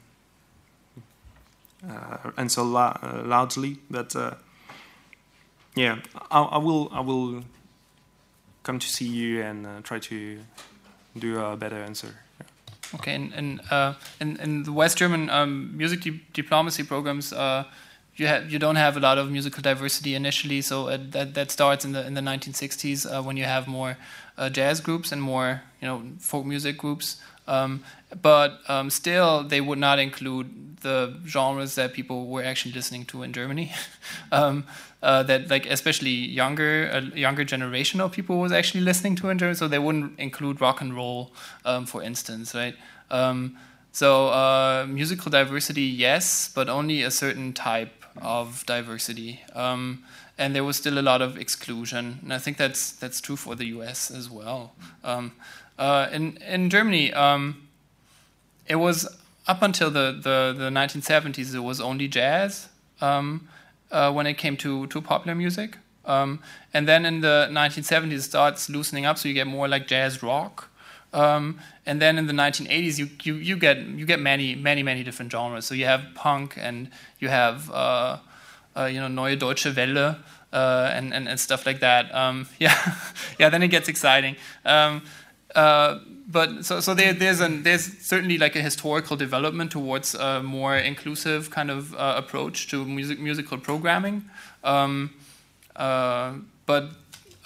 uh, 1.88 2.30
answer 2.36 2.62
la- 2.62 2.96
uh, 3.02 3.22
loudly, 3.24 3.78
but 3.90 4.14
uh, 4.16 4.34
yeah, 5.74 5.98
I, 6.30 6.42
I, 6.42 6.58
will. 6.58 6.88
I 6.92 7.00
will 7.00 7.44
come 8.62 8.78
to 8.78 8.86
see 8.86 9.06
you 9.06 9.42
and 9.42 9.84
try 9.84 9.98
to 9.98 10.38
do 11.16 11.38
a 11.38 11.56
better 11.56 11.76
answer. 11.76 12.14
Okay, 12.94 13.14
and 13.14 13.32
in, 13.34 13.60
uh, 13.70 13.94
in, 14.20 14.62
the 14.62 14.72
West 14.72 14.96
German 14.96 15.28
um, 15.30 15.76
music 15.76 16.00
di 16.00 16.20
diplomacy 16.32 16.82
programs, 16.82 17.32
uh, 17.32 17.64
you 18.14 18.26
have 18.26 18.50
you 18.50 18.58
don't 18.58 18.76
have 18.76 18.96
a 18.96 19.00
lot 19.00 19.18
of 19.18 19.30
musical 19.30 19.62
diversity 19.62 20.14
initially. 20.14 20.62
So 20.62 20.96
that 20.96 21.34
that 21.34 21.50
starts 21.50 21.84
in 21.84 21.92
the 21.92 22.06
in 22.06 22.14
the 22.14 22.20
1960s 22.20 23.06
uh, 23.06 23.22
when 23.22 23.36
you 23.36 23.44
have 23.44 23.66
more 23.66 23.96
jazz 24.52 24.80
groups 24.80 25.12
and 25.12 25.20
more 25.20 25.62
you 25.80 25.88
know 25.88 26.02
folk 26.18 26.46
music 26.46 26.78
groups. 26.78 27.16
Um, 27.46 27.84
but 28.22 28.60
um, 28.68 28.90
still, 28.90 29.42
they 29.42 29.60
would 29.60 29.78
not 29.78 29.98
include 29.98 30.80
the 30.80 31.18
genres 31.26 31.74
that 31.74 31.94
people 31.94 32.26
were 32.26 32.44
actually 32.44 32.72
listening 32.72 33.04
to 33.06 33.22
in 33.22 33.32
Germany. 33.32 33.72
Um, 34.32 34.64
uh, 35.02 35.22
that 35.24 35.50
like 35.50 35.66
especially 35.66 36.10
younger 36.10 36.86
a 36.86 37.00
younger 37.00 37.44
generation 37.44 38.00
of 38.00 38.12
people 38.12 38.38
was 38.38 38.50
actually 38.50 38.80
listening 38.80 39.14
to 39.16 39.28
in 39.28 39.38
Germany. 39.38 39.56
So 39.56 39.68
they 39.68 39.78
wouldn't 39.78 40.18
include 40.18 40.60
rock 40.60 40.80
and 40.80 40.94
roll, 40.94 41.32
um, 41.64 41.86
for 41.86 42.02
instance, 42.02 42.54
right? 42.54 42.74
Um, 43.10 43.56
so 43.92 44.28
uh, 44.28 44.86
musical 44.88 45.30
diversity, 45.30 45.82
yes, 45.82 46.50
but 46.52 46.68
only 46.68 47.02
a 47.02 47.10
certain 47.10 47.52
type 47.52 48.04
of 48.20 48.64
diversity. 48.66 49.42
Um, 49.54 50.02
and 50.38 50.54
there 50.54 50.64
was 50.64 50.76
still 50.76 50.98
a 50.98 51.06
lot 51.10 51.22
of 51.22 51.38
exclusion, 51.38 52.18
and 52.22 52.32
I 52.32 52.38
think 52.38 52.56
that's 52.56 52.92
that's 52.92 53.20
true 53.20 53.36
for 53.36 53.54
the 53.54 53.66
U.S. 53.76 54.10
as 54.10 54.28
well. 54.28 54.72
Uh, 55.78 56.08
in 56.12 56.36
in 56.38 56.70
Germany, 56.70 57.12
um, 57.12 57.68
it 58.66 58.76
was 58.76 59.06
up 59.46 59.62
until 59.62 59.90
the, 59.90 60.12
the, 60.12 60.54
the 60.56 60.70
1970s. 60.70 61.54
It 61.54 61.60
was 61.60 61.80
only 61.80 62.08
jazz 62.08 62.68
um, 63.00 63.48
uh, 63.90 64.12
when 64.12 64.26
it 64.26 64.34
came 64.34 64.56
to 64.58 64.86
to 64.88 65.00
popular 65.00 65.34
music, 65.34 65.78
um, 66.04 66.40
and 66.72 66.88
then 66.88 67.04
in 67.04 67.20
the 67.20 67.48
1970s 67.50 68.12
it 68.12 68.22
starts 68.22 68.68
loosening 68.68 69.04
up, 69.06 69.18
so 69.18 69.28
you 69.28 69.34
get 69.34 69.46
more 69.46 69.68
like 69.68 69.86
jazz 69.86 70.22
rock. 70.22 70.68
Um, 71.12 71.60
and 71.86 72.02
then 72.02 72.18
in 72.18 72.26
the 72.26 72.32
1980s, 72.32 72.98
you, 72.98 73.08
you, 73.22 73.34
you 73.34 73.56
get 73.56 73.78
you 73.78 74.04
get 74.04 74.20
many 74.20 74.54
many 74.54 74.82
many 74.82 75.02
different 75.02 75.32
genres. 75.32 75.64
So 75.64 75.74
you 75.74 75.86
have 75.86 76.02
punk 76.14 76.56
and 76.58 76.90
you 77.20 77.28
have 77.28 77.70
uh, 77.70 78.18
uh, 78.76 78.84
you 78.84 79.00
know 79.00 79.08
Neue 79.08 79.36
Deutsche 79.36 79.66
Welle 79.74 80.16
uh, 80.52 80.90
and, 80.92 81.14
and, 81.14 81.28
and 81.28 81.38
stuff 81.40 81.64
like 81.66 81.80
that. 81.80 82.14
Um, 82.14 82.48
yeah, 82.58 82.94
yeah. 83.38 83.48
Then 83.48 83.62
it 83.62 83.68
gets 83.68 83.88
exciting. 83.88 84.36
Um, 84.64 85.02
uh, 85.56 85.98
but 86.28 86.64
so 86.64 86.80
so 86.80 86.94
there, 86.94 87.12
there's 87.12 87.40
an 87.40 87.62
there's 87.62 87.98
certainly 87.98 88.38
like 88.38 88.54
a 88.56 88.62
historical 88.62 89.16
development 89.16 89.70
towards 89.70 90.14
a 90.14 90.42
more 90.42 90.76
inclusive 90.76 91.50
kind 91.50 91.70
of 91.70 91.94
uh, 91.94 92.14
approach 92.16 92.68
to 92.68 92.84
music 92.84 93.18
musical 93.18 93.58
programming. 93.58 94.24
Um, 94.62 95.10
uh, 95.76 96.34
but 96.66 96.90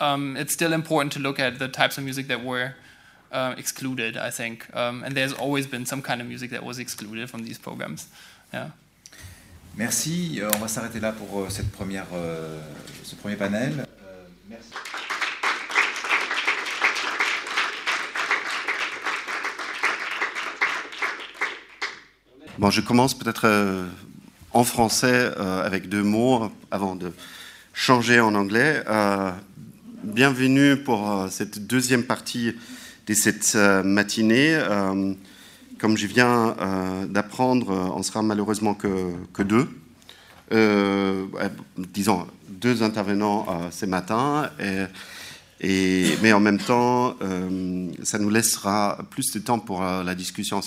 um, 0.01 0.37
it's 0.37 0.53
still 0.53 0.73
important 0.73 1.13
to 1.13 1.19
look 1.19 1.39
at 1.39 1.59
the 1.59 1.69
types 1.69 1.99
of 1.99 2.05
music 2.05 2.29
that 2.29 2.45
were 2.45 2.75
uh, 3.33 3.55
excluded, 3.57 4.17
I 4.17 4.31
think. 4.31 4.75
Um, 4.75 5.03
and 5.05 5.17
there's 5.17 5.33
always 5.33 5.67
been 5.67 5.87
some 5.87 6.03
kind 6.03 6.21
of 6.21 6.27
music 6.27 6.51
that 6.51 6.65
was 6.65 6.79
excluded 6.79 7.29
from 7.31 7.45
these 7.45 7.59
programs. 7.59 8.09
Yeah. 8.53 8.71
Merci. 9.77 10.41
Euh, 10.41 10.51
on 10.55 10.59
va 10.59 10.69
s'arrêter 10.69 11.01
là 11.01 11.13
pour 11.13 11.41
euh, 11.41 11.49
cette 11.49 11.71
première, 11.71 12.07
euh, 12.13 12.59
ce 13.05 13.15
premier 13.15 13.37
panel. 13.37 13.87
merci. 14.49 14.71
Bon, 22.59 22.71
je 22.71 22.81
commence 22.81 23.15
peut-être 23.15 23.49
en 24.53 24.65
français 24.65 25.31
avec 25.37 25.89
deux 25.89 26.03
mots 26.03 26.51
avant 26.71 26.95
de 26.95 27.13
changer 27.73 28.21
en 28.21 28.35
anglais. 28.35 28.83
bienvenue 30.03 30.77
pour 30.77 31.27
cette 31.31 31.67
deuxième 31.67 32.05
partie 32.05 32.55
de 33.07 33.15
cette 33.15 33.55
matinée. 33.85 34.61
comme 35.79 35.97
je 35.97 36.07
viens 36.07 36.55
euh, 36.61 37.07
d'apprendre, 37.07 37.71
euh, 37.71 37.95
on 37.95 38.03
sera 38.03 38.23
malheureusement 38.23 38.75
que, 38.75 39.43
deux. 39.43 39.69
Euh, 40.53 41.27
disons, 41.77 42.27
deux 42.49 42.83
intervenants 42.83 43.47
ce 43.71 43.87
matin. 43.87 44.51
Mais 45.63 46.33
en 46.33 46.41
même 46.41 46.59
temps, 46.59 47.17
ça 48.03 48.19
nous 48.19 48.31
laissera 48.31 48.99
plus 49.11 49.31
de 49.33 49.39
temps 49.39 49.59
pour 49.59 49.83
la 49.83 50.15
discussion, 50.15 50.61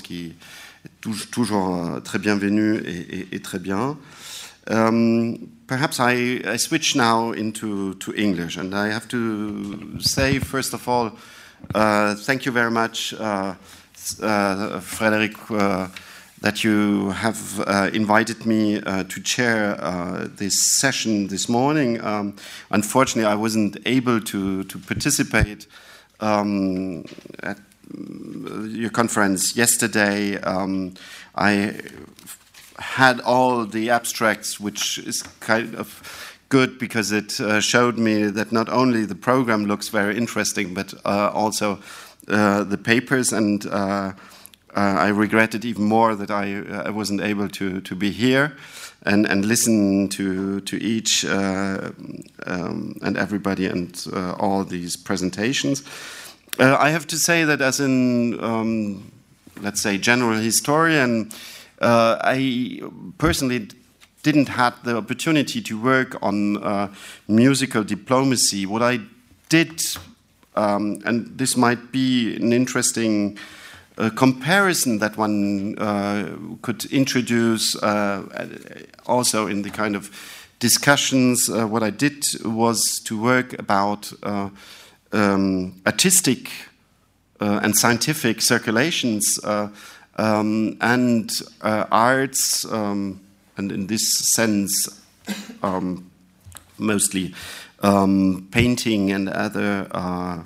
toujours 1.31 2.01
très 2.03 2.19
bienvenu 2.19 2.81
et, 3.31 3.39
très 3.39 3.59
bien. 3.59 3.97
Um, 4.69 5.37
perhaps 5.67 5.99
I, 5.99 6.41
I, 6.45 6.57
switch 6.57 6.95
now 6.95 7.33
into 7.33 7.95
to 7.95 8.13
English, 8.13 8.55
and 8.55 8.73
I 8.73 8.87
have 8.93 9.09
to 9.09 9.99
say, 9.99 10.39
first 10.39 10.73
of 10.73 10.87
all, 10.87 11.11
uh, 11.75 12.15
thank 12.15 12.45
you 12.45 12.53
very 12.53 12.71
much. 12.71 13.13
Uh, 13.13 13.55
uh, 14.21 14.79
Frederick, 14.81 15.35
uh, 15.49 15.87
that 16.41 16.63
you 16.63 17.11
have 17.11 17.61
uh, 17.61 17.89
invited 17.93 18.45
me 18.45 18.81
uh, 18.81 19.03
to 19.05 19.21
chair 19.21 19.77
this 20.35 20.77
session 20.77 21.27
this 21.27 21.47
morning. 21.47 22.03
Um, 22.03 22.35
unfortunately, 22.69 23.31
I 23.31 23.35
wasn't 23.35 23.77
able 23.85 24.19
to, 24.19 24.65
to 24.65 24.77
participate 24.77 25.67
um, 26.19 27.05
at 27.41 27.57
your 27.91 28.89
conference 28.89 29.55
yesterday. 29.55 30.37
Um, 30.37 30.93
I 31.35 31.79
had 32.79 33.21
all 33.21 33.65
the 33.65 33.89
abstracts, 33.89 34.59
which 34.59 34.97
is 34.99 35.21
kind 35.39 35.75
of 35.75 36.33
good 36.49 36.77
because 36.77 37.11
it 37.11 37.39
uh, 37.39 37.59
showed 37.59 37.97
me 37.97 38.25
that 38.25 38.51
not 38.51 38.69
only 38.69 39.05
the 39.05 39.15
program 39.15 39.65
looks 39.65 39.89
very 39.89 40.15
interesting, 40.15 40.73
but 40.73 40.93
also 41.05 41.79
uh, 42.27 42.63
the 42.63 42.77
papers, 42.77 43.33
and 43.33 43.65
uh, 43.65 43.69
uh, 43.69 44.13
I 44.75 45.09
regretted 45.09 45.65
even 45.65 45.83
more 45.83 46.15
that 46.15 46.31
I, 46.31 46.61
I 46.85 46.89
wasn't 46.89 47.21
able 47.21 47.49
to, 47.49 47.81
to 47.81 47.95
be 47.95 48.11
here 48.11 48.55
and, 49.01 49.25
and 49.25 49.43
listen 49.45 50.07
to, 50.09 50.61
to 50.61 50.77
each 50.81 51.25
um, 51.25 52.23
and 52.45 53.17
everybody 53.17 53.65
and 53.65 54.07
all 54.39 54.63
these 54.63 54.95
presentations. 54.95 55.83
I 56.59 56.89
have 56.89 57.07
to 57.07 57.17
say 57.17 57.43
that, 57.45 57.61
as 57.61 57.79
in, 57.79 58.43
um, 58.43 59.11
let's 59.61 59.81
say, 59.81 59.97
general 59.97 60.39
historian, 60.39 61.31
I 61.81 62.81
personally 63.17 63.67
didn't 64.21 64.49
have 64.49 64.81
the 64.83 64.97
opportunity 64.97 65.61
to 65.61 65.81
work 65.81 66.17
on 66.21 66.63
uh, 66.63 66.93
musical 67.27 67.83
diplomacy. 67.83 68.65
What 68.65 68.81
I 68.81 69.01
did 69.49 69.81
um, 70.55 70.99
and 71.05 71.37
this 71.37 71.57
might 71.57 71.91
be 71.91 72.35
an 72.35 72.53
interesting 72.53 73.37
uh, 73.97 74.09
comparison 74.11 74.99
that 74.99 75.17
one 75.17 75.77
uh, 75.77 76.35
could 76.61 76.85
introduce 76.85 77.75
uh, 77.77 78.23
also 79.05 79.47
in 79.47 79.61
the 79.61 79.69
kind 79.69 79.95
of 79.95 80.11
discussions. 80.59 81.49
Uh, 81.49 81.67
what 81.67 81.83
I 81.83 81.89
did 81.89 82.23
was 82.43 82.99
to 83.05 83.19
work 83.19 83.57
about 83.59 84.11
uh, 84.23 84.49
um, 85.13 85.81
artistic 85.85 86.49
uh, 87.39 87.59
and 87.63 87.75
scientific 87.75 88.41
circulations 88.41 89.39
um, 89.43 90.77
and 90.81 91.31
arts, 91.61 92.65
um, 92.71 93.19
and 93.57 93.71
in 93.71 93.87
this 93.87 94.33
sense, 94.33 95.01
um, 95.61 96.09
mostly 96.77 97.33
um, 97.81 98.47
painting 98.51 99.11
and 99.11 99.29
other 99.29 99.87
uh, 99.91 100.43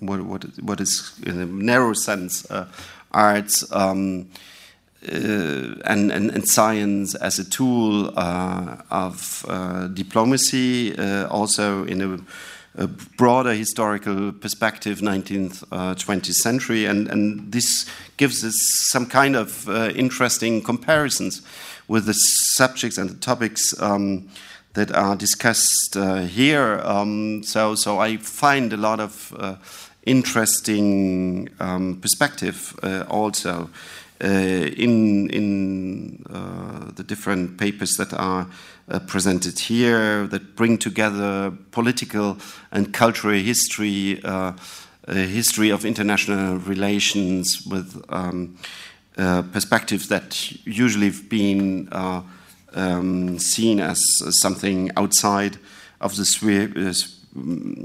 what, 0.00 0.22
what, 0.22 0.44
what 0.60 0.80
is 0.80 1.18
in 1.24 1.40
a 1.40 1.46
narrow 1.46 1.92
sense 1.92 2.48
uh, 2.50 2.66
arts 3.12 3.70
uh, 3.72 4.24
and, 5.84 6.10
and, 6.10 6.30
and, 6.30 6.48
science 6.48 7.14
as 7.16 7.38
a 7.38 7.44
tool 7.44 8.12
uh, 8.16 8.76
of 8.90 9.44
uh, 9.48 9.88
diplomacy, 9.88 10.96
uh, 10.96 11.28
also 11.28 11.84
in 11.84 12.00
a 12.00 12.18
a 12.76 12.88
broader 12.88 13.54
historical 13.54 14.32
perspective, 14.32 14.98
19th, 14.98 15.62
uh, 15.70 15.94
20th 15.94 16.34
century, 16.34 16.86
and, 16.86 17.08
and 17.08 17.52
this 17.52 17.88
gives 18.16 18.44
us 18.44 18.54
some 18.90 19.06
kind 19.06 19.36
of 19.36 19.68
uh, 19.68 19.90
interesting 19.94 20.60
comparisons 20.62 21.42
with 21.86 22.06
the 22.06 22.14
subjects 22.14 22.98
and 22.98 23.10
the 23.10 23.14
topics 23.14 23.80
um, 23.80 24.28
that 24.72 24.92
are 24.92 25.14
discussed 25.14 25.96
uh, 25.96 26.22
here. 26.22 26.80
Um, 26.84 27.42
so, 27.44 27.74
so 27.76 28.00
I 28.00 28.16
find 28.16 28.72
a 28.72 28.76
lot 28.76 28.98
of 28.98 29.32
uh, 29.38 29.56
interesting 30.04 31.48
um, 31.60 31.98
perspective 32.00 32.76
uh, 32.82 33.04
also 33.08 33.70
uh, 34.22 34.26
in 34.26 35.30
in 35.30 36.24
the 36.96 37.02
different 37.02 37.58
papers 37.58 37.92
that 37.96 38.12
are 38.12 38.46
uh, 38.88 38.98
presented 39.00 39.58
here 39.58 40.26
that 40.26 40.56
bring 40.56 40.78
together 40.78 41.52
political 41.70 42.38
and 42.70 42.92
cultural 42.92 43.34
history, 43.34 44.20
history 45.06 45.70
of 45.70 45.84
international 45.84 46.58
relations 46.58 47.66
with. 47.66 48.04
Um, 48.08 48.56
uh, 49.16 49.42
perspectives 49.52 50.08
that 50.08 50.50
usually 50.66 51.06
have 51.06 51.28
been 51.28 51.88
uh, 51.92 52.20
um, 52.72 53.38
seen 53.38 53.78
as, 53.78 54.02
something 54.40 54.90
outside 54.96 55.56
of 56.00 56.16
the 56.16 56.24
sphere, 56.24 56.68
uh, 56.76 56.92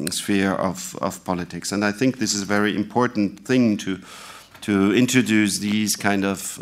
sphere 0.10 0.54
of, 0.54 0.96
of, 1.04 1.24
politics. 1.26 1.72
And 1.72 1.86
I 1.86 1.92
think 1.92 2.18
this 2.18 2.34
is 2.34 2.42
a 2.42 2.46
very 2.46 2.76
important 2.76 3.46
thing 3.46 3.78
to, 3.78 4.00
to 4.62 4.92
introduce 4.96 5.60
these 5.60 5.96
kind 5.96 6.26
of 6.26 6.60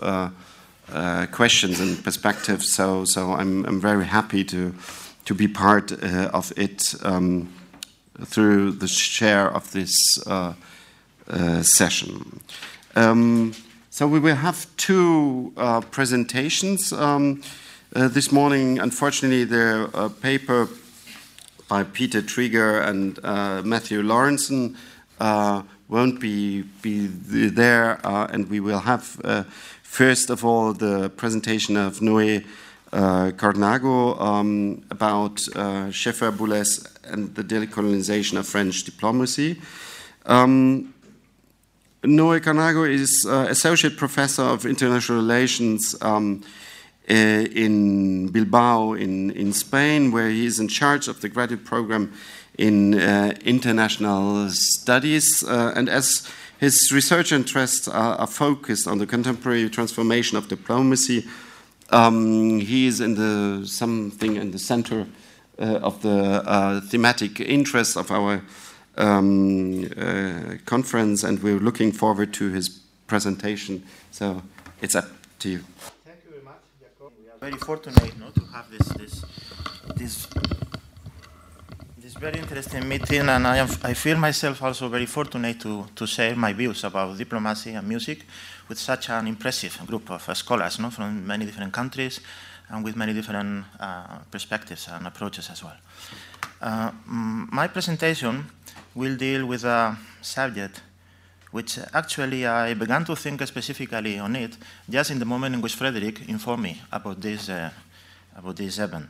uh, 0.90 0.98
uh, 0.98 1.26
questions 1.28 1.80
and 1.80 2.04
perspectives. 2.04 2.74
So, 2.74 3.06
so 3.06 3.34
I'm, 3.34 3.66
I'm 3.66 3.82
very 3.82 4.06
happy 4.06 4.44
to, 4.46 4.74
to 5.26 5.34
be 5.34 5.48
part 5.48 5.92
of 5.92 6.52
it 6.58 6.96
um, 7.04 7.54
through 8.26 8.72
the 8.72 8.88
share 8.88 9.50
of 9.50 9.72
this 9.72 9.96
session. 11.62 12.42
Um, 12.96 13.54
so 13.98 14.08
we 14.08 14.20
will 14.20 14.36
have 14.36 14.68
two 14.78 15.54
uh, 15.58 15.82
presentations 15.82 16.94
um, 16.94 17.42
uh, 17.96 18.08
this 18.08 18.32
morning. 18.32 18.80
Unfortunately, 18.80 19.44
the 19.44 19.90
uh, 19.94 20.10
paper 20.10 20.70
by 21.68 21.84
Peter 21.84 22.22
Trieger 22.22 22.88
and 22.88 23.20
uh, 23.24 23.62
Matthew 23.64 24.02
Lawrenson 24.02 24.76
uh, 25.20 25.64
won't 25.90 26.20
be, 26.20 26.62
be 26.82 27.08
there, 27.08 28.00
uh, 28.06 28.28
and 28.32 28.50
we 28.50 28.60
will 28.60 28.80
have 28.80 29.20
first 29.88 30.30
of 30.30 30.44
all 30.44 30.74
the 30.74 31.10
presentation 31.10 31.78
of 31.78 32.00
Noé 32.00 32.46
Carnago 32.92 34.18
um, 34.20 34.84
about 34.92 35.48
uh, 35.56 35.90
Schaeffer 35.92 36.32
Boulez 36.32 36.86
and 37.04 37.34
the 37.36 37.44
decolonization 37.44 38.38
of 38.38 38.48
French 38.48 38.84
diplomacy. 38.84 39.60
Um, 40.26 40.94
Noé 42.04 42.42
Carnago 42.42 42.84
is 42.84 43.26
uh, 43.28 43.48
Associate 43.50 43.96
Professor 43.98 44.44
of 44.44 44.66
International 44.66 45.18
Relations 45.18 45.96
um, 46.02 46.44
uh, 47.10 47.14
in 47.14 48.28
Bilbao, 48.28 48.94
in, 48.94 49.32
in 49.32 49.54
Spain, 49.54 50.12
where 50.12 50.30
he 50.30 50.46
is 50.46 50.60
in 50.60 50.68
charge 50.68 51.08
of 51.08 51.22
the 51.22 51.30
graduate 51.30 51.66
program 51.66 52.14
in 52.58 53.00
uh, 53.00 53.34
international 53.44 54.50
studies. 54.52 55.44
Uh, 55.44 55.74
and 55.76 55.90
as 55.90 56.28
his 56.60 56.92
research 56.92 57.32
interests 57.32 57.88
are, 57.88 58.16
are, 58.16 58.28
focused 58.28 58.88
on 58.88 58.98
the 58.98 59.06
contemporary 59.06 59.70
transformation 59.70 60.38
of 60.38 60.48
diplomacy, 60.48 61.26
um, 61.90 62.60
he 62.60 62.88
is 62.88 63.00
in 63.00 63.16
the 63.16 63.66
something 63.66 64.36
in 64.36 64.52
the 64.52 64.60
center 64.60 65.06
uh, 65.60 65.80
of 65.82 66.02
the 66.02 66.44
uh, 66.46 66.82
thematic 66.82 67.40
interests 67.40 67.96
of 67.96 68.12
our 68.12 68.42
um, 68.98 69.86
uh, 69.98 70.58
conference, 70.66 71.24
and 71.24 71.42
we're 71.42 71.60
looking 71.60 71.92
forward 71.92 72.34
to 72.34 72.50
his 72.50 72.70
presentation. 73.08 73.84
So 74.12 74.42
it's 74.82 74.96
up 74.96 75.08
to 75.40 75.50
you. 75.50 75.60
Thank 76.04 76.18
you 76.26 76.32
very 76.32 76.44
much, 76.44 76.56
Jacob. 76.80 77.14
We 77.20 77.30
are 77.30 77.40
very 77.40 77.60
fortunate 77.60 78.18
no, 78.20 78.30
to 78.32 78.42
have 78.54 78.70
this, 78.72 78.88
this, 78.90 79.26
this, 79.96 80.26
this 80.26 80.57
very 82.20 82.40
interesting 82.40 82.88
meeting, 82.88 83.30
and 83.30 83.46
I, 83.46 83.58
am, 83.58 83.68
I 83.84 83.94
feel 83.94 84.18
myself 84.18 84.64
also 84.64 84.90
very 84.90 85.06
fortunate 85.06 85.60
to, 85.62 85.86
to 85.96 86.08
share 86.08 86.36
my 86.36 86.52
views 86.52 86.84
about 86.84 87.18
diplomacy 87.18 87.74
and 87.74 87.88
music 87.88 88.26
with 88.68 88.80
such 88.80 89.10
an 89.10 89.28
impressive 89.28 89.80
group 89.86 90.10
of 90.10 90.28
uh, 90.28 90.34
scholars 90.34 90.80
no, 90.80 90.90
from 90.90 91.26
many 91.28 91.46
different 91.46 91.72
countries 91.72 92.20
and 92.70 92.84
with 92.84 92.96
many 92.96 93.14
different 93.14 93.66
uh, 93.80 94.18
perspectives 94.32 94.88
and 94.92 95.06
approaches 95.06 95.50
as 95.52 95.64
well. 95.64 95.78
Uh, 96.60 96.92
my 97.06 97.68
presentation 97.68 98.46
will 98.96 99.16
deal 99.16 99.46
with 99.46 99.64
a 99.64 99.96
subject 100.22 100.82
which 101.52 101.78
actually 101.94 102.48
I 102.48 102.74
began 102.74 103.06
to 103.06 103.16
think 103.16 103.46
specifically 103.46 104.18
on 104.18 104.36
it 104.36 104.58
just 104.90 105.12
in 105.12 105.20
the 105.20 105.26
moment 105.26 105.56
in 105.56 105.62
which 105.62 105.76
Frederick 105.76 106.28
informed 106.28 106.64
me 106.64 106.82
about 106.92 107.22
this, 107.22 107.48
uh, 107.50 107.70
about 108.36 108.56
this 108.56 108.80
event. 108.80 109.08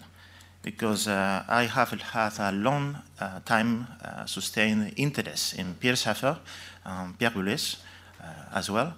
Because 0.68 1.08
uh, 1.08 1.46
I 1.48 1.64
have 1.64 1.92
had 2.02 2.34
a 2.40 2.52
long 2.52 2.98
uh, 3.22 3.40
time 3.46 3.88
uh, 4.04 4.26
sustained 4.26 4.92
interest 4.98 5.54
in 5.58 5.76
Pierre 5.76 5.96
Schaeffer, 5.96 6.38
um, 6.86 7.16
Pierre 7.18 7.32
Boulez 7.32 7.78
uh, 8.22 8.58
as 8.58 8.70
well. 8.70 8.94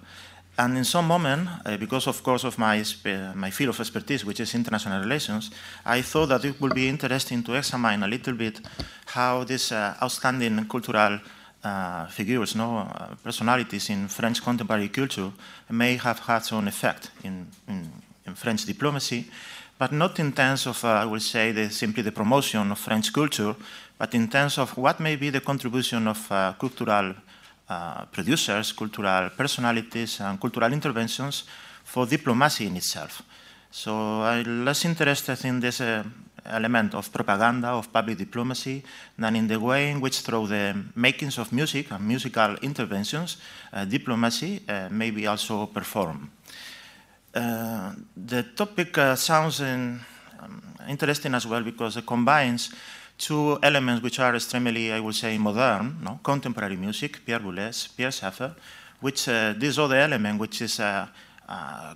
And 0.58 0.76
in 0.76 0.84
some 0.84 1.06
moment, 1.06 1.48
uh, 1.64 1.76
because 1.76 2.08
of 2.08 2.24
course 2.24 2.42
of 2.42 2.58
my, 2.58 2.82
my 3.36 3.50
field 3.50 3.68
of 3.68 3.78
expertise, 3.78 4.24
which 4.24 4.40
is 4.40 4.52
international 4.56 5.00
relations, 5.00 5.52
I 5.86 6.02
thought 6.02 6.30
that 6.30 6.44
it 6.44 6.60
would 6.60 6.74
be 6.74 6.88
interesting 6.88 7.44
to 7.44 7.54
examine 7.54 8.02
a 8.02 8.08
little 8.08 8.34
bit 8.34 8.60
how 9.06 9.44
these 9.44 9.70
uh, 9.70 9.94
outstanding 10.02 10.66
cultural 10.68 11.20
uh, 11.62 12.06
figures, 12.06 12.56
no, 12.56 12.78
uh, 12.78 13.14
personalities 13.22 13.90
in 13.90 14.08
French 14.08 14.42
contemporary 14.42 14.88
culture 14.88 15.30
may 15.68 15.96
have 15.96 16.18
had 16.18 16.40
some 16.40 16.66
effect 16.66 17.12
in, 17.22 17.46
in, 17.68 17.92
in 18.26 18.34
French 18.34 18.64
diplomacy, 18.64 19.26
but 19.80 19.92
not 19.92 20.18
in 20.18 20.30
terms 20.30 20.66
of, 20.66 20.84
uh, 20.84 20.88
I 20.88 21.06
will 21.06 21.20
say, 21.20 21.52
the, 21.52 21.70
simply 21.70 22.02
the 22.02 22.12
promotion 22.12 22.70
of 22.70 22.78
French 22.78 23.10
culture, 23.14 23.56
but 23.96 24.14
in 24.14 24.28
terms 24.28 24.58
of 24.58 24.76
what 24.76 25.00
may 25.00 25.16
be 25.16 25.30
the 25.30 25.40
contribution 25.40 26.06
of 26.06 26.30
uh, 26.30 26.52
cultural 26.60 27.14
uh, 27.66 28.04
producers, 28.12 28.72
cultural 28.72 29.30
personalities, 29.30 30.20
and 30.20 30.38
cultural 30.38 30.70
interventions 30.70 31.44
for 31.82 32.04
diplomacy 32.04 32.66
in 32.66 32.76
itself. 32.76 33.22
So 33.70 34.20
I'm 34.20 34.66
less 34.66 34.84
interested 34.84 35.42
in 35.46 35.60
this 35.60 35.80
uh, 35.80 36.04
element 36.44 36.94
of 36.94 37.10
propaganda, 37.10 37.68
of 37.68 37.90
public 37.90 38.18
diplomacy, 38.18 38.82
than 39.16 39.34
in 39.34 39.48
the 39.48 39.58
way 39.58 39.90
in 39.90 40.02
which, 40.02 40.20
through 40.20 40.48
the 40.48 40.76
makings 40.94 41.38
of 41.38 41.54
music 41.54 41.90
and 41.90 42.06
musical 42.06 42.54
interventions, 42.56 43.38
uh, 43.72 43.86
diplomacy 43.86 44.60
uh, 44.68 44.90
may 44.90 45.10
be 45.10 45.26
also 45.26 45.64
performed. 45.64 46.28
Uh, 47.32 47.92
the 48.16 48.42
topic 48.56 48.98
uh, 48.98 49.14
sounds 49.14 49.60
in, 49.60 50.00
um, 50.40 50.62
interesting 50.88 51.34
as 51.34 51.46
well 51.46 51.62
because 51.62 51.96
it 51.96 52.06
combines 52.06 52.72
two 53.16 53.58
elements 53.62 54.02
which 54.02 54.18
are 54.18 54.34
extremely, 54.34 54.92
I 54.92 54.98
would 54.98 55.14
say, 55.14 55.38
modern, 55.38 55.98
no? 56.02 56.18
contemporary 56.22 56.76
music, 56.76 57.24
Pierre 57.24 57.38
Boulez, 57.40 57.88
Pierre 57.96 58.10
Schaeffer, 58.10 58.54
which 59.00 59.28
uh, 59.28 59.54
this 59.56 59.78
other 59.78 59.96
element, 59.96 60.40
which 60.40 60.62
is 60.62 60.80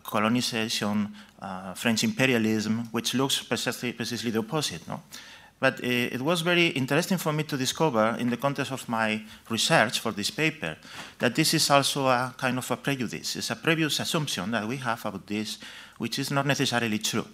colonization, 0.02 1.12
uh, 1.40 1.74
French 1.74 2.05
imperialism, 2.05 2.89
which 2.90 3.15
looks 3.15 3.43
precisely, 3.43 3.93
precisely 3.93 4.31
the 4.31 4.39
opposite. 4.39 4.86
No? 4.89 5.02
But 5.60 5.81
uh, 5.82 5.86
it 5.86 6.20
was 6.20 6.43
very 6.43 6.68
interesting 6.68 7.18
for 7.18 7.32
me 7.32 7.44
to 7.44 7.56
discover, 7.56 8.16
in 8.18 8.28
the 8.28 8.36
context 8.36 8.72
of 8.72 8.89
my 8.89 9.22
research 9.48 10.01
for 10.01 10.12
this 10.12 10.31
paper, 10.31 10.76
that 11.18 11.35
this 11.35 11.55
is 11.55 11.70
also 11.70 12.06
a 12.06 12.35
kind 12.36 12.59
of 12.59 12.70
a 12.70 12.76
prejudice. 12.76 13.36
It's 13.36 13.51
a 13.51 13.56
previous 13.56 14.01
assumption 14.01 14.51
that 14.51 14.66
we 14.66 14.76
have 14.78 15.05
about 15.06 15.26
this, 15.26 15.59
which 15.98 16.18
is 16.18 16.31
not 16.31 16.47
necessarily 16.47 16.98
true. 16.98 17.26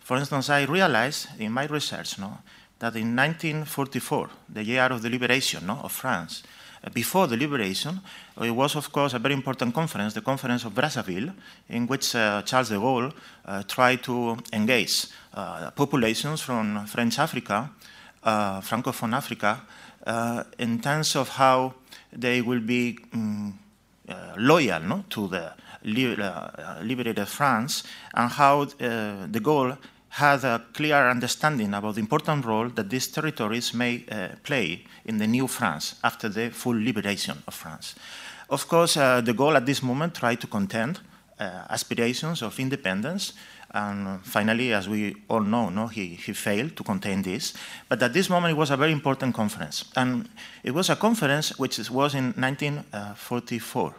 For 0.00 0.16
instance, 0.16 0.50
I 0.50 0.64
realized 0.64 1.28
in 1.38 1.52
my 1.52 1.66
research 1.66 2.18
no, 2.18 2.38
that 2.78 2.94
in 2.96 3.16
1944, 3.16 4.30
the 4.50 4.64
year 4.64 4.84
of 4.84 5.02
the 5.02 5.10
liberation 5.10 5.66
no, 5.66 5.80
of 5.82 5.92
France, 5.92 6.42
before 6.92 7.26
the 7.26 7.36
liberation, 7.36 8.00
it 8.40 8.50
was, 8.50 8.76
of 8.76 8.92
course, 8.92 9.14
a 9.14 9.18
very 9.18 9.34
important 9.34 9.72
conference, 9.72 10.12
the 10.12 10.20
Conference 10.20 10.64
of 10.64 10.74
Brazzaville, 10.74 11.32
in 11.70 11.86
which 11.86 12.14
uh, 12.14 12.42
Charles 12.42 12.68
de 12.68 12.76
Gaulle 12.76 13.12
uh, 13.46 13.62
tried 13.62 14.02
to 14.02 14.36
engage 14.52 15.06
populations 15.74 16.40
from 16.40 16.86
French 16.86 17.18
Africa, 17.18 17.70
uh, 18.22 18.60
Francophone 18.60 19.14
Africa, 19.16 19.60
uh, 20.06 20.44
in 20.58 20.80
terms 20.80 21.16
of 21.16 21.28
how 21.30 21.74
they 22.12 22.40
will 22.40 22.60
be 22.60 22.98
um, 23.12 23.58
loyal 24.36 24.80
no, 24.80 25.04
to 25.10 25.28
the 25.28 25.52
liberated 25.84 27.28
France 27.28 27.84
and 28.14 28.30
how 28.30 28.64
the 28.64 29.40
goal 29.42 29.76
had 30.14 30.44
a 30.44 30.62
clear 30.72 31.10
understanding 31.10 31.74
about 31.74 31.96
the 31.96 32.00
important 32.00 32.44
role 32.44 32.68
that 32.68 32.88
these 32.88 33.08
territories 33.08 33.74
may 33.74 34.04
uh, 34.12 34.28
play 34.44 34.84
in 35.04 35.18
the 35.18 35.26
new 35.26 35.48
France 35.48 35.96
after 36.04 36.28
the 36.28 36.50
full 36.50 36.76
liberation 36.76 37.42
of 37.48 37.54
France. 37.54 37.96
Of 38.48 38.68
course, 38.68 38.96
uh, 38.96 39.20
de 39.22 39.32
Gaulle 39.32 39.56
at 39.56 39.66
this 39.66 39.82
moment 39.82 40.14
tried 40.14 40.40
to 40.42 40.46
contend 40.46 41.00
uh, 41.40 41.66
aspirations 41.68 42.42
of 42.42 42.60
independence 42.60 43.32
And 43.74 44.24
finally, 44.24 44.72
as 44.72 44.88
we 44.88 45.16
all 45.28 45.40
know, 45.40 45.68
no, 45.68 45.88
he, 45.88 46.14
he 46.14 46.32
failed 46.32 46.76
to 46.76 46.84
contain 46.84 47.22
this. 47.22 47.54
But 47.88 48.00
at 48.04 48.12
this 48.12 48.30
moment, 48.30 48.52
it 48.52 48.56
was 48.56 48.70
a 48.70 48.76
very 48.76 48.92
important 48.92 49.34
conference. 49.34 49.84
And 49.96 50.28
it 50.62 50.70
was 50.70 50.90
a 50.90 50.96
conference 50.96 51.58
which 51.58 51.78
was 51.90 52.14
in 52.14 52.32
1944. 52.36 53.94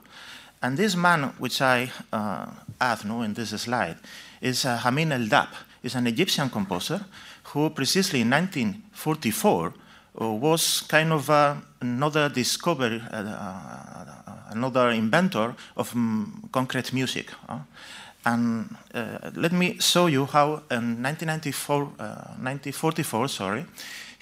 And 0.63 0.77
this 0.77 0.95
man, 0.95 1.23
which 1.39 1.61
I 1.61 1.91
uh, 2.13 2.45
add 2.79 3.03
no, 3.03 3.21
in 3.23 3.33
this 3.33 3.49
slide, 3.49 3.97
is 4.39 4.63
uh, 4.63 4.77
Hamin 4.77 5.11
El 5.11 5.27
Dab. 5.27 5.49
He's 5.81 5.95
an 5.95 6.07
Egyptian 6.07 6.49
composer 6.49 7.03
who, 7.43 7.69
precisely 7.69 8.21
in 8.21 8.29
1944, 8.29 9.73
uh, 10.21 10.31
was 10.31 10.81
kind 10.87 11.11
of 11.11 11.29
uh, 11.29 11.55
another 11.81 12.29
discovery, 12.29 13.03
uh, 13.11 13.15
uh, 13.17 14.05
another 14.51 14.91
inventor 14.91 15.53
of 15.75 15.93
um, 15.93 16.47
concrete 16.51 16.93
music. 16.93 17.29
And 18.25 18.75
uh, 18.93 19.31
let 19.35 19.51
me 19.51 19.77
show 19.79 20.07
you 20.07 20.25
how 20.25 20.63
in 20.71 21.03
1994, 21.03 21.75
uh, 21.75 22.05
1944, 22.41 23.27
sorry, 23.27 23.65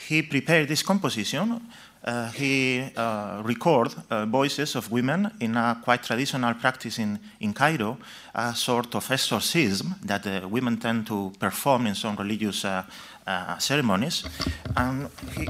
he 0.10 0.22
prepared 0.22 0.68
this 0.68 0.84
composition. 0.84 1.62
Uh, 2.04 2.30
he 2.32 2.84
uh, 2.98 3.42
recorded 3.46 3.96
uh, 4.10 4.26
voices 4.26 4.76
of 4.76 4.92
women 4.92 5.32
in 5.40 5.56
a 5.56 5.80
quite 5.82 6.04
traditional 6.04 6.54
practice 6.54 7.00
in, 7.00 7.18
in 7.40 7.54
Cairo, 7.54 7.98
a 8.36 8.54
sort 8.54 8.94
of 8.96 9.10
exorcism 9.10 9.96
that 10.04 10.50
women 10.52 10.78
tend 10.78 11.08
to 11.08 11.32
perform 11.40 11.88
in 11.88 11.96
some 11.96 12.18
religious 12.18 12.66
uh, 12.66 12.84
ceremonies. 13.58 14.26
And 14.76 15.10
he, 15.34 15.46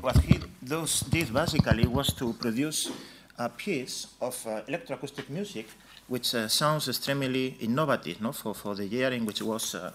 what 0.00 0.16
he 0.22 0.40
those, 0.62 1.00
did 1.00 1.34
basically 1.34 1.86
was 1.86 2.14
to 2.14 2.32
produce 2.32 2.90
a 3.38 3.50
piece 3.50 4.06
of 4.22 4.34
electroacoustic 4.68 5.28
music 5.28 5.66
which 6.10 6.34
uh, 6.34 6.48
sounds 6.48 6.88
extremely 6.88 7.56
innovative 7.60 8.20
no, 8.20 8.32
for, 8.32 8.52
for 8.52 8.74
the 8.74 8.84
year 8.84 9.12
in 9.12 9.24
which 9.24 9.40
it 9.40 9.44
was, 9.44 9.76
uh, 9.76 9.92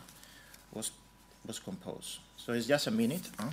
was, 0.72 0.92
was 1.46 1.60
composed. 1.60 2.20
So 2.38 2.54
it's 2.54 2.68
just 2.68 2.88
a 2.88 2.92
minute. 2.92 3.30
Huh? 3.38 3.50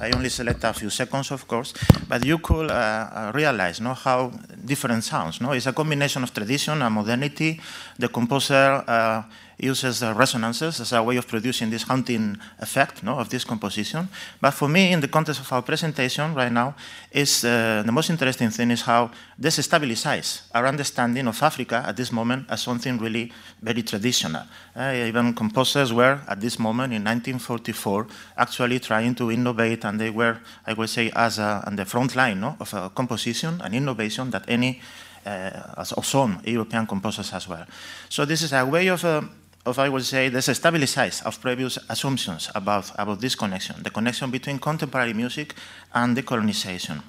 I 0.00 0.10
only 0.12 0.28
select 0.28 0.62
a 0.62 0.72
few 0.72 0.90
seconds, 0.90 1.32
of 1.32 1.48
course, 1.48 1.74
but 2.08 2.24
you 2.24 2.38
could 2.38 2.70
uh, 2.70 2.74
uh, 2.74 3.32
realize 3.34 3.80
no, 3.80 3.94
how 3.94 4.30
different 4.64 5.02
sounds. 5.02 5.40
No? 5.40 5.52
It's 5.52 5.66
a 5.66 5.72
combination 5.72 6.22
of 6.22 6.32
tradition 6.32 6.80
and 6.82 6.94
modernity. 6.94 7.60
The 7.98 8.08
composer 8.08 8.84
uh, 8.86 9.22
uses 9.58 10.02
uh, 10.02 10.14
resonances 10.14 10.80
as 10.80 10.92
a 10.92 11.02
way 11.02 11.16
of 11.16 11.26
producing 11.26 11.68
this 11.68 11.82
haunting 11.82 12.38
effect 12.60 13.02
no, 13.02 13.18
of 13.18 13.28
this 13.28 13.44
composition. 13.44 14.08
But 14.40 14.52
for 14.52 14.68
me, 14.68 14.92
in 14.92 15.00
the 15.00 15.08
context 15.08 15.40
of 15.40 15.52
our 15.52 15.62
presentation 15.62 16.32
right 16.34 16.52
now, 16.52 16.76
is 17.10 17.44
uh, 17.44 17.82
the 17.84 17.90
most 17.90 18.10
interesting 18.10 18.50
thing 18.50 18.70
is 18.70 18.82
how 18.82 19.10
this 19.36 19.58
stabilizes 19.58 20.42
our 20.54 20.66
understanding 20.66 21.26
of 21.26 21.42
Africa 21.42 21.82
at 21.84 21.96
this 21.96 22.12
moment 22.12 22.46
as 22.48 22.62
something 22.62 22.98
really 22.98 23.32
very 23.60 23.82
traditional. 23.82 24.44
Uh, 24.76 24.94
even 24.94 25.34
composers 25.34 25.92
were, 25.92 26.20
at 26.28 26.40
this 26.40 26.58
moment 26.58 26.92
in 26.92 27.02
1944, 27.02 28.06
actually 28.36 28.78
trying 28.78 29.14
to 29.16 29.32
innovate, 29.32 29.84
and 29.84 30.00
they 30.00 30.10
were, 30.10 30.38
I 30.66 30.74
would 30.74 30.88
say, 30.88 31.10
as 31.16 31.40
a, 31.40 31.64
on 31.66 31.74
the 31.74 31.84
front 31.84 32.14
line 32.14 32.40
no, 32.40 32.56
of 32.60 32.72
a 32.74 32.90
composition 32.90 33.60
and 33.60 33.74
innovation 33.74 34.30
that 34.30 34.44
any 34.46 34.80
uh, 35.28 35.84
of 35.96 36.06
some 36.06 36.40
European 36.44 36.86
composers 36.86 37.32
as 37.32 37.48
well. 37.48 37.66
So 38.08 38.24
this 38.24 38.42
is 38.42 38.52
a 38.52 38.64
way 38.64 38.88
of 38.88 39.04
uh, 39.04 39.22
of, 39.68 39.78
I 39.78 39.88
would 39.88 40.04
say, 40.04 40.30
destabilize 40.30 41.22
of 41.24 41.40
previous 41.40 41.78
assumptions 41.88 42.50
about, 42.54 42.90
about 42.98 43.20
this 43.20 43.34
connection, 43.34 43.82
the 43.82 43.90
connection 43.90 44.30
between 44.30 44.58
contemporary 44.58 45.12
music 45.12 45.54
and 45.92 46.16
decolonization. 46.16 47.02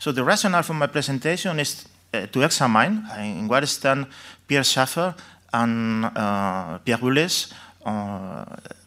So 0.00 0.12
the 0.12 0.24
rationale 0.24 0.62
for 0.62 0.74
my 0.74 0.86
presentation 0.86 1.60
is 1.60 1.86
uh, 2.14 2.26
to 2.26 2.42
examine, 2.42 3.04
uh, 3.10 3.20
in 3.20 3.48
what 3.48 3.62
extent 3.62 4.08
Pierre 4.46 4.64
Schaffer 4.64 5.14
and 5.52 6.04
uh, 6.04 6.78
Pierre 6.78 6.98
Boulez 6.98 7.52
uh, 7.84 8.44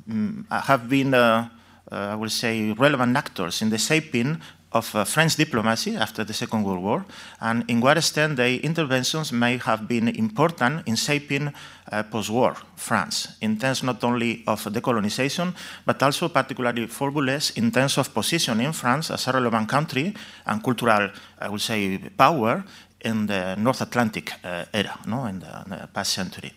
mm, 0.10 0.46
have 0.50 0.90
been, 0.90 1.14
I 1.14 2.16
would 2.16 2.32
say, 2.32 2.72
relevant 2.72 3.16
actors 3.16 3.62
in 3.62 3.70
the 3.70 3.78
shaping 3.78 4.42
of 4.76 4.94
uh, 4.94 5.06
French 5.06 5.38
diplomacy 5.38 5.96
after 5.96 6.26
the 6.26 6.34
Second 6.34 6.64
World 6.64 6.84
War, 6.84 7.06
and 7.40 7.64
in 7.70 7.80
what 7.80 7.98
extent 7.98 8.36
their 8.36 8.60
interventions 8.60 9.32
may 9.32 9.58
have 9.58 9.88
been 9.88 10.10
important 10.10 10.86
in 10.86 10.96
shaping 10.96 11.54
uh, 11.92 12.04
post-war 12.04 12.56
France, 12.76 13.38
in 13.42 13.58
terms 13.58 13.84
not 13.84 14.04
only 14.04 14.44
of 14.48 14.62
decolonization, 14.66 15.54
but 15.86 16.04
also 16.04 16.28
particularly 16.28 16.88
for 16.88 17.10
Boulez 17.12 17.58
in 17.58 17.72
terms 17.72 17.98
of 17.98 18.14
positioning 18.14 18.74
France 18.74 19.12
as 19.12 19.28
a 19.28 19.32
relevant 19.32 19.70
country 19.70 20.14
and 20.46 20.62
cultural, 20.62 21.10
I 21.40 21.50
would 21.50 21.62
say, 21.62 21.98
power 22.18 22.64
in 23.00 23.28
the 23.28 23.56
North 23.56 23.82
Atlantic 23.82 24.34
uh, 24.44 24.66
era, 24.74 25.00
no, 25.08 25.26
in 25.26 25.40
the, 25.40 25.64
in 25.64 25.70
the 25.70 25.88
past 25.94 26.12
century. 26.14 26.52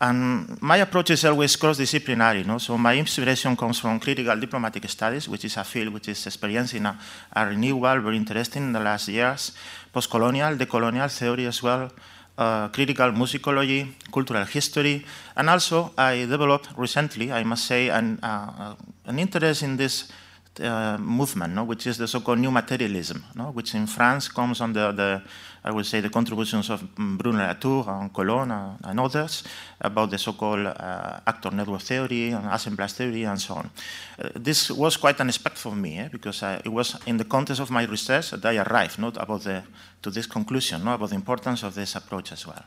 And 0.00 0.60
my 0.62 0.78
approach 0.78 1.10
is 1.10 1.24
always 1.26 1.56
cross-disciplinary. 1.56 2.44
No? 2.44 2.58
So 2.58 2.78
my 2.78 2.96
inspiration 2.96 3.54
comes 3.54 3.78
from 3.78 4.00
critical 4.00 4.34
diplomatic 4.38 4.88
studies, 4.88 5.28
which 5.28 5.44
is 5.44 5.56
a 5.58 5.64
field 5.64 5.92
which 5.92 6.08
is 6.08 6.26
experiencing 6.26 6.86
a, 6.86 6.98
a 7.34 7.46
renewal, 7.46 8.00
very 8.00 8.16
interesting 8.16 8.62
in 8.62 8.72
the 8.72 8.80
last 8.80 9.08
years, 9.08 9.52
post-colonial, 9.92 10.56
decolonial 10.56 11.10
theory 11.10 11.46
as 11.46 11.62
well, 11.62 11.90
uh, 12.38 12.68
critical 12.68 13.12
musicology, 13.12 13.92
cultural 14.10 14.46
history, 14.46 15.04
and 15.36 15.50
also 15.50 15.92
I 15.98 16.24
developed 16.24 16.70
recently, 16.76 17.30
I 17.30 17.44
must 17.44 17.66
say, 17.66 17.90
an, 17.90 18.18
uh, 18.22 18.74
an 19.04 19.18
interest 19.18 19.62
in 19.62 19.76
this 19.76 20.10
uh, 20.58 20.96
movement, 20.98 21.54
no? 21.54 21.64
which 21.64 21.86
is 21.86 21.98
the 21.98 22.08
so-called 22.08 22.38
new 22.38 22.50
materialism, 22.50 23.22
no? 23.34 23.50
which 23.50 23.74
in 23.74 23.86
France 23.86 24.28
comes 24.28 24.62
under 24.62 24.92
the 24.92 25.22
I 25.62 25.70
would 25.70 25.86
say, 25.86 26.00
the 26.00 26.08
contributions 26.08 26.70
of 26.70 26.82
Bruno 26.94 27.38
Latour 27.38 27.84
and 27.88 28.12
Colonne 28.12 28.50
uh, 28.50 28.76
and 28.84 28.98
others 28.98 29.44
about 29.80 30.10
the 30.10 30.18
so-called 30.18 30.66
uh, 30.66 31.20
actor 31.26 31.50
network 31.50 31.82
theory 31.82 32.30
and 32.30 32.46
assemblage 32.46 32.92
theory 32.92 33.24
and 33.24 33.40
so 33.40 33.54
on. 33.54 33.70
Uh, 34.18 34.28
this 34.34 34.70
was 34.70 34.96
quite 34.96 35.20
unexpected 35.20 35.60
for 35.60 35.74
me 35.74 35.98
eh, 35.98 36.08
because 36.10 36.42
uh, 36.42 36.62
it 36.64 36.68
was 36.70 36.96
in 37.06 37.18
the 37.18 37.24
context 37.24 37.60
of 37.60 37.70
my 37.70 37.84
research 37.84 38.30
that 38.30 38.44
I 38.44 38.56
arrived 38.58 38.98
not 38.98 39.16
about 39.16 39.42
the, 39.42 39.62
to 40.02 40.10
this 40.10 40.26
conclusion, 40.26 40.84
not 40.84 40.94
about 40.94 41.10
the 41.10 41.16
importance 41.16 41.62
of 41.62 41.74
this 41.74 41.94
approach 41.94 42.32
as 42.32 42.46
well. 42.46 42.64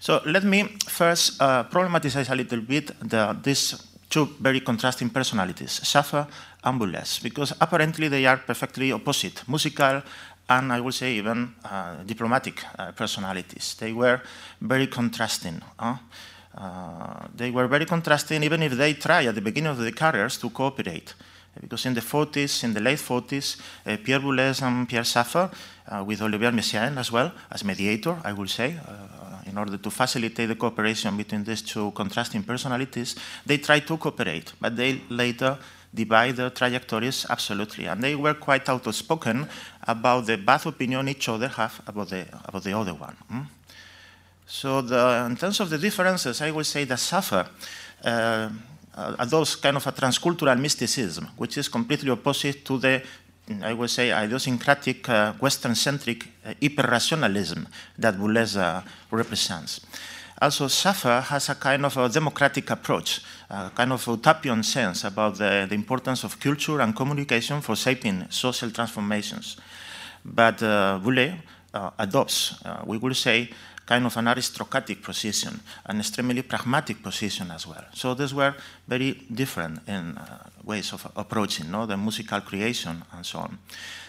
So 0.00 0.20
let 0.26 0.44
me 0.44 0.64
first 0.86 1.40
uh, 1.40 1.64
problematize 1.64 2.28
a 2.28 2.34
little 2.34 2.60
bit 2.60 2.90
the, 3.00 3.38
these 3.42 3.74
two 4.10 4.28
very 4.40 4.60
contrasting 4.60 5.10
personalities, 5.10 5.80
Schaeffer 5.82 6.26
and 6.62 6.80
Boulez, 6.80 7.22
because 7.22 7.54
apparently 7.60 8.08
they 8.08 8.26
are 8.26 8.36
perfectly 8.36 8.92
opposite, 8.92 9.42
musical 9.48 10.02
and 10.48 10.72
I 10.72 10.80
would 10.80 10.94
say 10.94 11.14
even 11.14 11.54
uh, 11.64 12.02
diplomatic 12.04 12.62
uh, 12.78 12.92
personalities. 12.92 13.76
They 13.78 13.92
were 13.92 14.20
very 14.60 14.86
contrasting. 14.86 15.62
Huh? 15.78 15.96
Uh, 16.56 17.26
they 17.34 17.50
were 17.50 17.66
very 17.66 17.86
contrasting 17.86 18.42
even 18.42 18.62
if 18.62 18.72
they 18.72 18.94
tried 18.94 19.26
at 19.26 19.34
the 19.34 19.40
beginning 19.40 19.70
of 19.70 19.78
their 19.78 19.90
careers 19.90 20.38
to 20.38 20.50
cooperate. 20.50 21.14
Because 21.60 21.86
in 21.86 21.94
the 21.94 22.00
40s, 22.00 22.64
in 22.64 22.74
the 22.74 22.80
late 22.80 22.98
40s, 22.98 23.60
uh, 23.86 23.96
Pierre 24.02 24.20
Boulez 24.20 24.62
and 24.62 24.88
Pierre 24.88 25.04
Schaeffer, 25.04 25.50
uh, 25.88 26.02
with 26.04 26.20
Olivier 26.20 26.50
Messiaen 26.50 26.96
as 26.98 27.12
well, 27.12 27.32
as 27.50 27.64
mediator, 27.64 28.16
I 28.24 28.32
will 28.32 28.48
say, 28.48 28.76
uh, 28.76 29.42
in 29.46 29.56
order 29.58 29.76
to 29.76 29.90
facilitate 29.90 30.48
the 30.48 30.56
cooperation 30.56 31.16
between 31.16 31.44
these 31.44 31.62
two 31.62 31.92
contrasting 31.92 32.42
personalities, 32.42 33.14
they 33.46 33.58
tried 33.58 33.86
to 33.86 33.96
cooperate, 33.96 34.52
but 34.60 34.76
they 34.76 35.00
later 35.10 35.58
divide 35.94 36.36
their 36.36 36.50
trajectories 36.50 37.26
absolutely. 37.30 37.86
And 37.86 38.02
they 38.02 38.14
were 38.14 38.34
quite 38.34 38.68
outspoken 38.68 39.48
about 39.86 40.26
the 40.26 40.36
bad 40.36 40.66
opinion 40.66 41.08
each 41.08 41.28
other 41.28 41.48
have 41.48 41.80
about 41.86 42.08
the, 42.08 42.26
about 42.44 42.64
the 42.64 42.76
other 42.76 42.94
one. 42.94 43.16
Mm? 43.32 43.46
So 44.46 44.82
the, 44.82 45.26
in 45.30 45.36
terms 45.36 45.60
of 45.60 45.70
the 45.70 45.78
differences, 45.78 46.42
I 46.42 46.50
would 46.50 46.66
say 46.66 46.84
that 46.84 46.98
Schaeffer 46.98 47.46
uh, 48.04 48.50
those 49.26 49.56
kind 49.56 49.76
of 49.76 49.86
a 49.86 49.92
transcultural 49.92 50.58
mysticism, 50.60 51.28
which 51.36 51.56
is 51.58 51.68
completely 51.68 52.10
opposite 52.10 52.64
to 52.64 52.78
the 52.78 53.02
I 53.62 53.74
would 53.74 53.90
say, 53.90 54.10
idiosyncratic 54.10 55.06
uh, 55.08 55.34
Western-centric 55.34 56.24
uh, 56.46 56.54
hyper-rationalism 56.62 57.68
that 57.98 58.14
Boulez 58.14 58.56
uh, 58.56 58.80
represents. 59.10 59.80
Also, 60.40 60.68
Schaffer 60.68 61.20
has 61.20 61.48
a 61.48 61.54
kind 61.54 61.84
of 61.86 61.96
a 61.96 62.08
democratic 62.08 62.70
approach, 62.70 63.20
a 63.48 63.70
kind 63.70 63.92
of 63.92 64.06
utopian 64.06 64.62
sense 64.62 65.04
about 65.04 65.38
the, 65.38 65.66
the 65.68 65.74
importance 65.74 66.24
of 66.24 66.38
culture 66.40 66.80
and 66.80 66.94
communication 66.94 67.60
for 67.60 67.76
shaping 67.76 68.26
social 68.30 68.70
transformations. 68.70 69.56
But 70.24 70.62
uh, 70.62 70.98
Boulez 71.02 71.34
uh, 71.72 71.90
adopts, 71.98 72.54
uh, 72.64 72.82
we 72.86 72.98
will 72.98 73.14
say, 73.14 73.50
kind 73.86 74.06
of 74.06 74.16
an 74.16 74.28
aristocratic 74.28 75.02
position, 75.02 75.60
an 75.86 76.00
extremely 76.00 76.42
pragmatic 76.42 77.02
position 77.02 77.50
as 77.50 77.66
well. 77.66 77.84
So 77.92 78.14
these 78.14 78.34
were 78.34 78.54
very 78.88 79.12
different 79.32 79.80
in 79.86 80.16
uh, 80.16 80.48
ways 80.64 80.92
of 80.92 81.06
approaching 81.16 81.70
no, 81.70 81.86
the 81.86 81.96
musical 81.96 82.40
creation 82.40 83.02
and 83.12 83.24
so 83.26 83.40
on. 83.40 83.58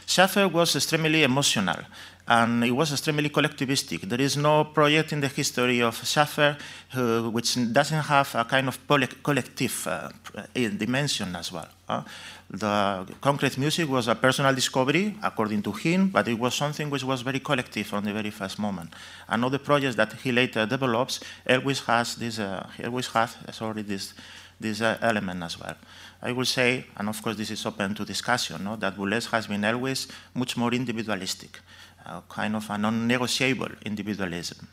Schaffer 0.06 0.48
was 0.48 0.76
extremely 0.76 1.24
emotional 1.24 1.80
and 2.28 2.64
it 2.64 2.72
was 2.72 2.92
extremely 2.92 3.30
collectivistic. 3.30 4.02
There 4.02 4.22
is 4.22 4.36
no 4.36 4.66
project 4.66 5.14
in 5.14 5.22
the 5.22 5.28
history 5.28 5.82
of 5.82 5.96
Schaffer 6.04 6.58
uh, 6.96 7.22
which 7.30 7.56
doesn't 7.72 8.02
have 8.02 8.34
a 8.36 8.46
kind 8.46 8.68
of 8.68 8.80
collective 9.24 9.88
uh, 9.88 10.10
dimension 10.54 11.36
as 11.36 11.52
well. 11.52 11.68
Uh, 11.88 12.02
the 12.50 13.06
concrete 13.22 13.58
music 13.58 13.88
was 13.88 14.08
a 14.08 14.16
personal 14.16 14.54
discovery, 14.54 15.16
according 15.22 15.62
to 15.62 15.72
him, 15.72 16.10
but 16.10 16.28
it 16.28 16.38
was 16.40 16.56
something 16.56 16.90
which 16.90 17.04
was 17.04 17.22
very 17.22 17.40
collective 17.40 17.86
from 17.86 18.04
the 18.06 18.14
very 18.14 18.32
first 18.32 18.58
moment. 18.58 18.92
And 19.30 19.44
all 19.44 19.50
the 19.50 19.60
projects 19.60 19.96
that 19.96 20.14
he 20.14 20.32
later 20.32 20.66
develops 20.66 21.20
always 21.48 21.80
has 21.82 22.16
this, 22.16 22.40
uh, 22.40 22.68
always 22.84 23.08
has 23.08 23.38
sorry, 23.52 23.84
this, 23.84 24.14
this 24.60 24.82
uh, 24.82 24.98
element 25.02 25.44
as 25.44 25.60
well. 25.60 25.76
I 26.22 26.32
will 26.32 26.46
say, 26.46 26.86
and 26.98 27.10
of 27.10 27.22
course 27.22 27.36
this 27.38 27.52
is 27.52 27.66
open 27.66 27.94
to 27.96 28.06
discussion, 28.06 28.64
no, 28.64 28.76
that 28.78 28.96
Boulez 28.96 29.30
has 29.30 29.46
been 29.46 29.64
always 29.66 30.08
much 30.34 30.58
more 30.58 30.74
individualistic, 30.74 31.60
uh, 32.06 32.22
kind 32.30 32.56
of 32.56 32.70
a 32.70 32.78
non-negotiable 32.78 33.72
individualism. 33.86 34.68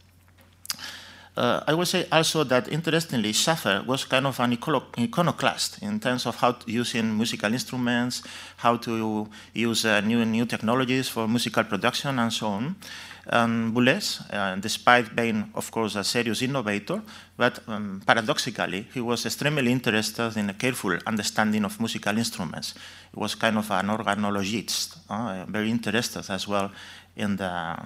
Uh, 1.34 1.64
I 1.66 1.72
would 1.72 1.88
say 1.88 2.06
also 2.12 2.44
that 2.44 2.68
interestingly, 2.68 3.32
Schaffer 3.32 3.82
was 3.86 4.04
kind 4.04 4.26
of 4.26 4.38
an 4.38 4.52
iconoclast 4.98 5.82
in 5.82 5.98
terms 5.98 6.26
of 6.26 6.36
how 6.36 6.52
to 6.52 6.70
using 6.70 7.16
musical 7.16 7.50
instruments, 7.50 8.22
how 8.56 8.76
to 8.76 9.26
use 9.54 9.86
uh, 9.86 10.00
new 10.02 10.26
new 10.26 10.44
technologies 10.44 11.08
for 11.08 11.26
musical 11.26 11.64
production, 11.64 12.18
and 12.18 12.30
so 12.30 12.48
on. 12.48 12.76
And 13.24 13.72
Boulez, 13.72 14.20
uh, 14.30 14.56
despite 14.56 15.14
being, 15.14 15.50
of 15.54 15.70
course, 15.70 15.94
a 15.94 16.02
serious 16.02 16.42
innovator, 16.42 17.00
but 17.36 17.60
um, 17.68 18.02
paradoxically, 18.04 18.88
he 18.92 19.00
was 19.00 19.24
extremely 19.24 19.70
interested 19.70 20.36
in 20.36 20.50
a 20.50 20.54
careful 20.54 20.98
understanding 21.06 21.64
of 21.64 21.78
musical 21.78 22.18
instruments. 22.18 22.74
He 23.14 23.20
was 23.20 23.36
kind 23.36 23.56
of 23.56 23.70
an 23.70 23.86
organologist, 23.86 24.98
uh, 25.08 25.46
very 25.48 25.70
interested 25.70 26.28
as 26.28 26.48
well 26.48 26.72
in 27.16 27.36
the 27.36 27.76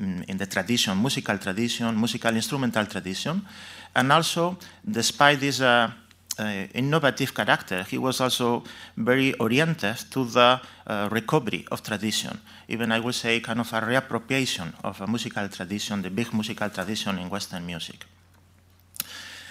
Mm, 0.00 0.24
in 0.26 0.38
the 0.38 0.46
tradition, 0.46 0.96
musical 0.98 1.36
tradition, 1.36 1.94
musical 1.98 2.34
instrumental 2.34 2.86
tradition. 2.86 3.42
And 3.94 4.10
also, 4.10 4.56
despite 4.82 5.38
this 5.40 5.60
uh, 5.60 5.90
uh, 6.38 6.44
innovative 6.72 7.34
character, 7.34 7.84
he 7.84 7.98
was 7.98 8.18
also 8.22 8.62
very 8.96 9.34
oriented 9.34 9.96
to 10.10 10.24
the 10.24 10.60
uh, 10.86 11.08
recovery 11.12 11.66
of 11.70 11.82
tradition. 11.82 12.40
Even 12.68 12.90
I 12.90 13.00
would 13.00 13.14
say 13.14 13.38
kind 13.40 13.60
of 13.60 13.70
a 13.74 13.80
reappropriation 13.82 14.72
of 14.82 14.98
a 15.02 15.06
musical 15.06 15.46
tradition, 15.50 16.00
the 16.00 16.10
big 16.10 16.32
musical 16.32 16.70
tradition 16.70 17.18
in 17.18 17.28
Western 17.28 17.66
music. 17.66 18.06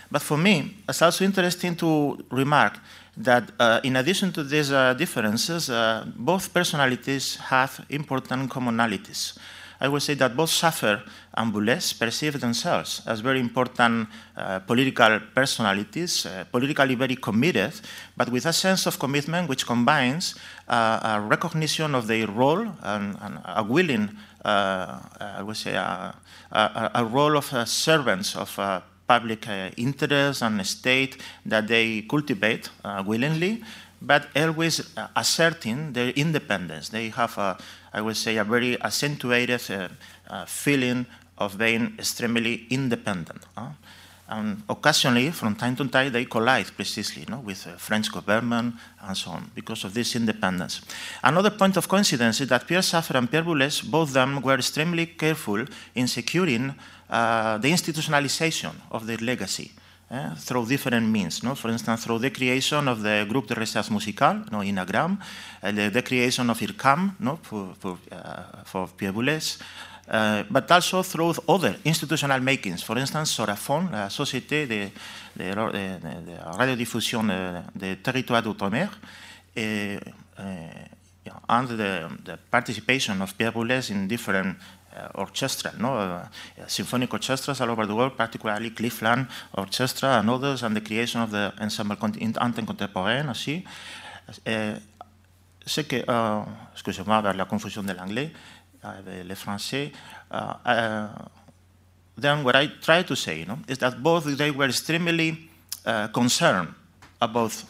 But 0.10 0.24
for 0.24 0.38
me, 0.38 0.78
it's 0.90 1.04
also 1.04 1.24
interesting 1.24 1.76
to 1.76 2.18
remark 2.32 2.80
that 3.18 3.52
uh, 3.60 3.82
in 3.84 3.96
addition 3.96 4.32
to 4.32 4.44
these 4.44 4.72
uh, 4.72 4.94
differences, 4.94 5.70
uh, 5.70 6.06
both 6.16 6.54
personalities 6.54 7.36
have 7.36 7.86
important 7.90 8.50
commonalities. 8.50 9.38
I 9.82 9.88
would 9.88 10.04
say 10.04 10.14
that 10.14 10.38
both 10.38 10.52
Schaffer 10.52 11.02
and 11.34 11.52
Boulez 11.52 11.98
perceive 11.98 12.40
themselves 12.40 13.02
as 13.08 13.20
very 13.20 13.40
important 13.40 14.08
uh, 14.38 14.60
political 14.60 15.20
personalities, 15.34 16.28
uh, 16.28 16.46
politically 16.52 16.94
very 16.94 17.16
committed, 17.16 17.74
but 18.16 18.30
with 18.30 18.46
a 18.46 18.54
sense 18.54 18.86
of 18.86 19.00
commitment 19.00 19.50
which 19.50 19.66
combines 19.66 20.36
uh, 20.68 21.00
a 21.04 21.22
recognition 21.22 21.96
of 21.96 22.06
their 22.06 22.28
role 22.28 22.68
and, 22.84 23.18
and 23.22 23.40
a 23.44 23.64
willing, 23.64 24.16
I 24.46 25.42
would 25.42 25.58
say, 25.58 25.74
a, 25.74 26.16
a, 26.52 26.92
a 26.96 27.06
role 27.06 27.36
of 27.36 27.46
servants 27.68 28.36
of 28.36 28.84
public 29.12 29.48
interest 29.78 30.42
and 30.42 30.66
state 30.66 31.14
that 31.46 31.68
they 31.68 31.88
cultivate 32.14 32.70
willingly, 33.06 33.62
but 34.02 34.22
always 34.36 34.76
asserting 35.16 35.94
their 35.94 36.12
independence. 36.16 36.90
They 36.90 37.10
have 37.10 37.38
a 37.38 37.58
I 37.94 38.02
would 38.02 38.18
say, 38.18 38.38
a 38.38 38.44
very 38.44 38.82
accentuated 38.82 39.62
uh, 39.70 39.90
uh, 40.30 40.46
feeling 40.46 41.06
of 41.38 41.58
being 41.58 41.96
extremely 42.00 42.66
independent. 42.70 43.44
Uh? 43.58 43.72
And 44.30 44.64
occasionally, 44.70 45.32
from 45.32 45.56
time 45.56 45.76
to 45.76 45.88
time, 45.90 46.10
they 46.14 46.24
collide 46.24 46.68
precisely 46.74 47.26
with 47.44 47.66
the 47.66 47.72
French 47.72 48.10
government 48.10 48.76
and 49.02 49.18
so 49.18 49.32
on 49.32 49.52
because 49.54 49.84
of 49.84 49.94
this 49.94 50.16
independence. 50.16 50.80
Another 51.22 51.50
point 51.50 51.76
of 51.76 51.90
coincidence 51.90 52.40
is 52.40 52.48
that 52.48 52.66
Pierre 52.66 52.82
Schaffer 52.82 53.18
and 53.18 53.30
Pierre 53.30 53.44
Boulez, 53.44 53.84
both 53.84 54.10
of 54.10 54.14
them 54.14 54.42
were 54.42 54.56
extremely 54.56 55.08
careful 55.08 55.66
in 55.96 56.08
securing 56.08 56.70
uh, 56.70 56.74
the 57.12 57.70
institutionalization 57.70 58.72
of 58.92 59.06
their 59.06 59.18
legacy 59.18 59.72
uh, 60.12 60.36
through 60.36 60.66
different 60.66 61.08
means. 61.08 61.42
No? 61.42 61.56
For 61.56 61.70
instance, 61.72 62.04
through 62.04 62.20
the 62.20 62.32
creation 62.32 62.88
of 62.88 63.02
the 63.02 63.26
Groupe 63.30 63.48
de 63.48 63.56
Recherche 63.56 63.90
Musicale, 63.92 64.44
no, 64.52 64.62
INAGRAM, 64.62 65.18
uh, 65.64 65.72
the, 65.72 65.90
the, 65.90 66.02
creation 66.02 66.50
of 66.50 66.60
IRCAM 66.60 67.16
no, 67.20 67.40
for, 67.42 67.74
for, 67.80 67.98
uh, 68.12 68.64
for 68.66 68.90
Pierre 68.90 69.14
Boulez, 69.14 69.58
uh, 70.10 70.44
but 70.50 70.70
also 70.70 71.02
through 71.02 71.34
other 71.48 71.78
institutional 71.86 72.42
makings. 72.42 72.84
For 72.84 72.98
instance, 72.98 73.32
Sorafon, 73.32 73.90
la 73.90 74.10
Société 74.10 74.68
de, 74.68 74.92
de, 75.34 75.56
de, 75.56 76.26
de 76.26 76.58
radiodiffusion 76.58 77.24
des 77.74 77.96
territoires 77.98 78.44
d'outre-mer, 78.44 78.90
and 81.48 81.68
the, 81.68 82.10
the, 82.24 82.38
participation 82.50 83.22
of 83.22 83.38
Pierre 83.38 83.52
Boulez 83.52 83.92
in 83.92 84.08
different 84.08 84.58
uh, 84.58 84.81
orchestra, 85.16 85.72
no? 85.78 85.96
Uh, 85.96 86.28
symphonic 86.68 87.14
orchestras 87.14 87.62
all 87.62 87.70
over 87.70 87.86
the 87.86 87.96
world, 87.96 88.16
particularly 88.18 88.72
Cleveland 88.72 89.28
Orchestra 89.54 90.20
and 90.20 90.30
others, 90.30 90.64
and 90.64 90.76
the 90.76 90.82
creation 90.82 91.22
of 91.22 91.32
the 91.32 91.54
ensemble 91.60 91.98
anthem 92.40 92.66
contemporain 92.66 93.30
aussi. 93.30 93.64
Euh, 94.48 94.76
ce 95.66 95.82
que, 95.82 96.04
uh, 96.08 96.46
excusez-moi 96.74 97.22
la 97.34 97.46
confusion 97.46 97.84
de 97.84 97.94
l'anglais, 97.94 98.32
avec 98.84 99.26
le 99.26 99.36
français. 99.36 99.92
Uh, 100.32 100.54
uh, 100.66 101.08
then 102.18 102.44
what 102.44 102.56
I 102.56 102.68
try 102.82 103.04
to 103.04 103.16
say 103.16 103.40
you 103.40 103.46
know, 103.46 103.60
is 103.68 103.78
that 103.80 104.02
both 104.02 104.26
they 104.38 104.52
were 104.52 104.68
extremely 104.68 105.50
uh, 105.86 106.08
concerned 106.08 106.74
about 107.20 107.64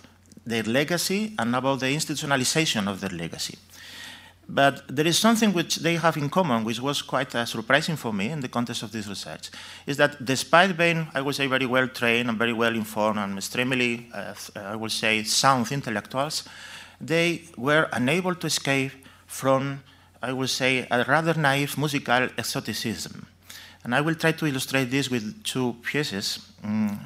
their 0.45 0.63
legacy 0.63 1.33
and 1.37 1.55
about 1.55 1.79
the 1.79 1.87
institutionalization 1.87 2.87
of 2.87 3.01
their 3.01 3.11
legacy. 3.11 3.57
But 4.53 4.83
there 4.89 5.07
is 5.07 5.17
something 5.17 5.53
which 5.53 5.77
they 5.77 5.95
have 5.95 6.17
in 6.17 6.29
common, 6.29 6.65
which 6.65 6.81
was 6.81 7.01
quite 7.01 7.33
uh, 7.33 7.45
surprising 7.45 7.95
for 7.95 8.11
me 8.11 8.29
in 8.29 8.41
the 8.41 8.49
context 8.49 8.83
of 8.83 8.91
this 8.91 9.07
research, 9.07 9.49
is 9.87 9.95
that 9.95 10.25
despite 10.25 10.75
being, 10.75 11.07
I 11.13 11.21
would 11.21 11.35
say, 11.35 11.47
very 11.47 11.65
well 11.65 11.87
trained 11.87 12.27
and 12.27 12.37
very 12.37 12.51
well 12.51 12.75
informed 12.75 13.17
and 13.17 13.37
extremely, 13.37 14.09
uh, 14.13 14.33
I 14.57 14.75
would 14.75 14.91
say, 14.91 15.23
sound 15.23 15.71
intellectuals, 15.71 16.43
they 16.99 17.43
were 17.55 17.87
unable 17.93 18.35
to 18.35 18.47
escape 18.47 18.91
from, 19.25 19.83
I 20.21 20.33
would 20.33 20.49
say, 20.49 20.85
a 20.91 21.05
rather 21.05 21.33
naive 21.33 21.77
musical 21.77 22.27
exoticism. 22.37 23.25
And 23.85 23.95
I 23.95 24.01
will 24.01 24.15
try 24.15 24.33
to 24.33 24.45
illustrate 24.45 24.91
this 24.91 25.09
with 25.09 25.43
two 25.45 25.77
pieces. 25.81 26.39
Mm, 26.61 26.99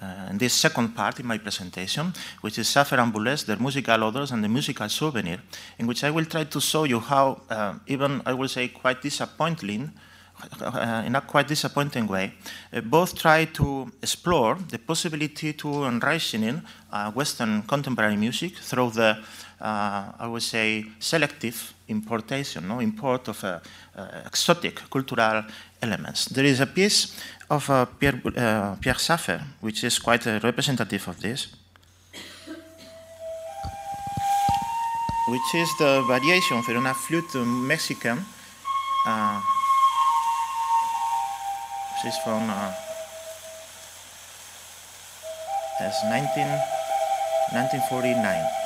uh, 0.00 0.30
in 0.30 0.38
this 0.38 0.54
second 0.54 0.94
part 0.94 1.20
in 1.20 1.26
my 1.26 1.38
presentation, 1.38 2.12
which 2.40 2.58
is 2.58 2.70
Schaffer 2.70 2.96
and 2.96 3.12
Boulez, 3.12 3.44
their 3.44 3.58
musical 3.58 4.02
odors 4.04 4.30
and 4.30 4.42
the 4.42 4.48
musical 4.48 4.88
souvenir, 4.88 5.38
in 5.78 5.86
which 5.86 6.02
I 6.04 6.10
will 6.10 6.24
try 6.24 6.44
to 6.44 6.60
show 6.60 6.84
you 6.84 7.00
how, 7.00 7.42
uh, 7.50 7.74
even 7.86 8.22
I 8.24 8.32
will 8.32 8.48
say 8.48 8.68
quite 8.68 9.02
disappointing, 9.02 9.92
uh, 10.60 11.02
in 11.06 11.14
a 11.14 11.20
quite 11.20 11.46
disappointing 11.46 12.06
way, 12.08 12.32
uh, 12.72 12.80
both 12.80 13.16
try 13.16 13.44
to 13.44 13.92
explore 14.02 14.56
the 14.70 14.78
possibility 14.78 15.52
to 15.52 15.68
enrichen 15.68 16.62
uh, 16.90 17.10
Western 17.12 17.62
contemporary 17.62 18.16
music 18.16 18.56
through 18.56 18.90
the, 18.90 19.18
uh, 19.60 20.12
I 20.18 20.26
would 20.26 20.42
say, 20.42 20.86
selective 20.98 21.74
importation, 21.88 22.66
no 22.66 22.80
import 22.80 23.28
of 23.28 23.44
exotic 24.26 24.80
cultural 24.90 25.44
elements. 25.82 26.24
There 26.26 26.44
is 26.44 26.60
a 26.60 26.66
piece 26.66 27.14
of 27.52 27.68
uh, 27.68 27.84
Pierre, 28.00 28.20
uh, 28.36 28.76
Pierre 28.80 28.98
Schaffer, 28.98 29.40
which 29.60 29.84
is 29.84 29.98
quite 29.98 30.26
uh, 30.26 30.40
representative 30.42 31.06
of 31.06 31.20
this, 31.20 31.48
which 35.28 35.54
is 35.54 35.68
the 35.78 36.02
variation 36.08 36.62
for 36.62 36.72
una 36.72 36.94
flute 36.94 37.34
Mexican. 37.44 38.24
Uh, 39.06 39.40
this 42.02 42.14
is 42.14 42.18
from 42.24 42.48
uh, 42.48 42.72
19, 46.08 46.46
1949. 47.52 48.61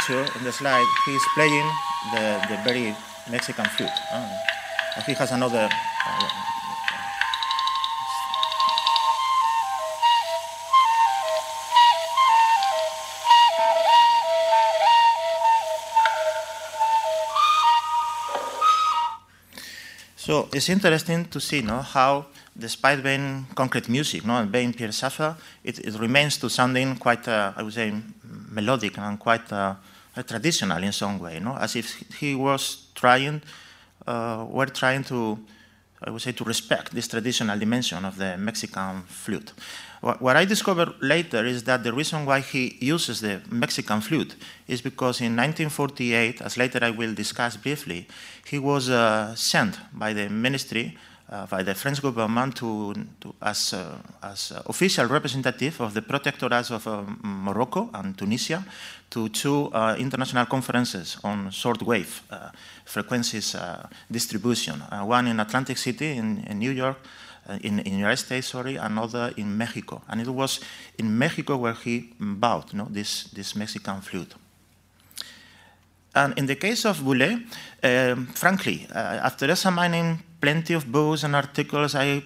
Picture, 0.00 0.38
in 0.38 0.44
the 0.44 0.52
slide, 0.52 0.86
he's 1.04 1.22
playing 1.34 1.70
the, 2.12 2.40
the 2.48 2.56
very 2.64 2.94
Mexican 3.30 3.64
flute. 3.66 3.90
Uh, 4.12 5.02
he 5.06 5.12
has 5.14 5.32
another. 5.32 5.68
Uh, 6.06 6.28
So 20.16 20.48
it's 20.52 20.68
interesting 20.68 21.24
to 21.24 21.40
see 21.40 21.60
no, 21.60 21.80
how, 21.80 22.26
despite 22.56 23.02
being 23.02 23.46
concrete 23.56 23.88
music 23.88 24.24
no, 24.24 24.36
and 24.36 24.52
being 24.52 24.72
Pierre 24.72 24.92
Schaeffer, 24.92 25.34
it, 25.64 25.80
it 25.80 25.98
remains 25.98 26.36
to 26.36 26.48
sounding 26.48 26.94
quite, 26.96 27.26
uh, 27.26 27.52
I 27.56 27.64
would 27.64 27.72
say, 27.72 27.92
melodic 28.22 28.96
and 28.98 29.18
quite 29.18 29.50
uh, 29.52 29.74
traditional 30.26 30.82
in 30.82 30.92
some 30.92 31.18
way, 31.18 31.40
no? 31.40 31.56
as 31.56 31.76
if 31.76 31.94
he 32.18 32.34
was 32.34 32.88
trying, 32.94 33.42
uh, 34.06 34.46
were 34.48 34.66
trying 34.66 35.04
to, 35.04 35.38
I 36.02 36.10
would 36.10 36.22
say, 36.22 36.32
to 36.32 36.44
respect 36.44 36.92
this 36.92 37.08
traditional 37.08 37.58
dimension 37.58 38.04
of 38.04 38.16
the 38.16 38.36
Mexican 38.36 39.02
flute. 39.02 39.52
What 40.00 40.34
I 40.34 40.46
discovered 40.46 40.94
later 41.02 41.44
is 41.44 41.64
that 41.64 41.84
the 41.84 41.92
reason 41.92 42.24
why 42.24 42.40
he 42.40 42.78
uses 42.80 43.20
the 43.20 43.42
Mexican 43.50 44.00
flute 44.00 44.34
is 44.66 44.80
because 44.80 45.20
in 45.20 45.36
1948, 45.36 46.40
as 46.40 46.56
later 46.56 46.78
I 46.82 46.88
will 46.88 47.12
discuss 47.12 47.58
briefly, 47.58 48.08
he 48.46 48.58
was 48.58 48.88
uh, 48.88 49.34
sent 49.34 49.78
by 49.92 50.14
the 50.14 50.30
ministry, 50.30 50.96
uh, 51.28 51.44
by 51.46 51.62
the 51.62 51.74
French 51.74 52.00
government, 52.00 52.56
to, 52.56 52.94
to 53.20 53.34
as, 53.42 53.74
uh, 53.74 53.98
as 54.22 54.54
official 54.64 55.04
representative 55.04 55.82
of 55.82 55.92
the 55.92 56.00
protectorates 56.00 56.70
of 56.70 56.86
uh, 56.86 57.02
Morocco 57.22 57.90
and 57.92 58.16
Tunisia 58.16 58.64
to 59.10 59.28
two 59.28 59.70
uh, 59.72 59.96
international 59.98 60.46
conferences 60.46 61.18
on 61.24 61.50
shortwave 61.50 62.20
uh, 62.30 62.50
frequencies 62.84 63.56
distribution, 64.10 64.80
one 65.04 65.26
in 65.26 65.40
Atlantic 65.40 65.78
City 65.78 66.16
in, 66.16 66.44
in 66.46 66.58
New 66.58 66.70
York 66.70 66.96
uh, 67.48 67.58
in, 67.62 67.78
United 67.84 68.16
States, 68.16 68.48
sorry, 68.48 68.76
another 68.76 69.32
in 69.36 69.56
Mexico. 69.56 70.02
And 70.08 70.20
it 70.20 70.28
was 70.28 70.60
in 70.98 71.18
Mexico 71.18 71.56
where 71.56 71.72
he 71.72 72.12
bought 72.20 72.74
know, 72.74 72.86
this, 72.90 73.24
this 73.24 73.56
Mexican 73.56 74.00
flute. 74.02 74.34
And 76.14 76.36
in 76.38 76.46
the 76.46 76.56
case 76.56 76.84
of 76.84 76.98
Boulez, 77.00 77.42
um, 77.82 78.26
frankly, 78.26 78.86
uh, 78.94 79.24
after 79.24 79.50
examining 79.50 80.22
plenty 80.40 80.74
of 80.74 80.90
books 80.90 81.24
and 81.24 81.34
articles, 81.34 81.94
I 81.94 82.22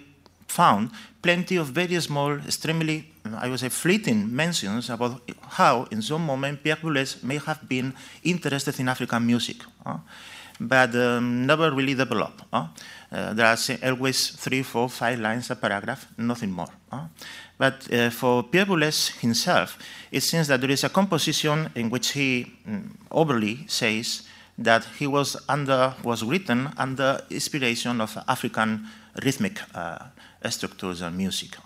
found 0.48 0.90
plenty 1.23 1.56
of 1.56 1.69
very 1.69 2.01
small, 2.01 2.32
extremely, 2.32 3.11
I 3.32 3.48
would 3.48 3.59
say, 3.59 3.70
fleeting 3.70 4.34
mentions 4.34 4.90
about 4.90 5.22
how, 5.48 5.86
in 5.90 6.02
some 6.02 6.26
moment, 6.26 6.62
Pierre 6.62 6.76
Boulez 6.76 7.22
may 7.22 7.38
have 7.38 7.66
been 7.66 7.94
interested 8.22 8.78
in 8.78 8.88
African 8.88 9.24
music, 9.24 9.56
uh, 9.86 9.98
but 10.60 10.94
um, 10.94 11.46
never 11.46 11.70
really 11.70 11.94
developed. 11.94 12.42
Uh. 12.52 12.66
Uh, 13.10 13.32
there 13.32 13.46
are 13.46 13.56
always 13.90 14.30
three, 14.30 14.62
four, 14.62 14.88
five 14.88 15.20
lines 15.20 15.51
a 15.51 15.56
paragraph, 15.56 16.06
nothing 16.18 16.51
more. 16.51 16.68
But 17.56 17.92
uh, 17.92 18.10
for 18.10 18.42
Pierre 18.42 18.66
Boulez 18.66 19.18
himself, 19.20 19.78
it 20.10 20.22
seems 20.22 20.48
that 20.48 20.60
there 20.60 20.70
is 20.70 20.84
a 20.84 20.88
composition 20.88 21.70
in 21.74 21.88
which 21.90 22.12
he 22.12 22.52
um, 22.66 22.98
overly 23.10 23.64
says 23.68 24.24
that 24.59 24.84
he 24.98 25.06
was 25.06 25.36
under 25.48 25.94
was 26.02 26.22
written 26.22 26.68
under 26.76 27.20
inspiration 27.30 28.01
of 28.01 28.16
African 28.28 28.86
rhythmic 29.24 29.60
uh, 29.74 29.98
structures 30.51 31.01
and 31.01 31.16
music. 31.16 31.56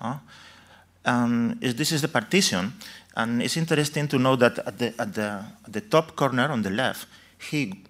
Um, 1.04 1.58
this 1.60 1.92
is 1.92 2.02
the 2.02 2.08
partition, 2.08 2.72
and 3.16 3.42
it's 3.42 3.56
interesting 3.56 4.08
to 4.08 4.18
know 4.18 4.36
that 4.36 4.58
at 4.58 4.78
the, 4.78 4.94
at 4.98 5.14
the, 5.14 5.44
at 5.64 5.72
the 5.72 5.80
top 5.80 6.16
corner 6.16 6.48
on 6.48 6.62
the 6.62 6.70
left, 6.70 7.06
he 7.50 7.84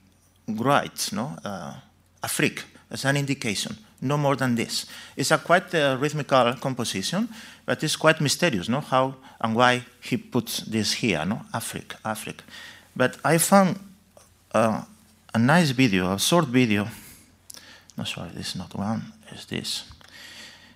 writes 0.46 1.12
no, 1.12 1.36
uh, 1.44 1.74
Afrique 2.22 2.64
as 2.90 3.04
an 3.04 3.16
indication, 3.16 3.76
no 4.00 4.16
more 4.16 4.36
than 4.36 4.54
this. 4.54 4.86
It's 5.16 5.30
a 5.30 5.38
quite 5.38 5.74
uh, 5.74 5.96
rhythmical 6.00 6.54
composition, 6.54 7.28
but 7.66 7.82
it's 7.82 7.96
quite 7.96 8.20
mysterious, 8.20 8.68
no? 8.68 8.80
How 8.80 9.14
and 9.40 9.54
why 9.54 9.84
he 10.00 10.16
puts 10.16 10.60
this 10.60 10.92
here, 10.94 11.24
no? 11.24 11.42
Africa, 11.52 11.98
Africa. 12.04 12.44
But 12.96 13.18
I 13.24 13.38
found 13.38 13.78
uh, 14.52 14.82
a 15.34 15.38
nice 15.38 15.70
video, 15.70 16.12
a 16.12 16.18
short 16.18 16.46
video. 16.46 16.88
No, 17.96 18.04
sorry, 18.04 18.30
this 18.34 18.50
is 18.50 18.56
not 18.56 18.74
one. 18.74 19.12
It's 19.30 19.44
this. 19.46 19.84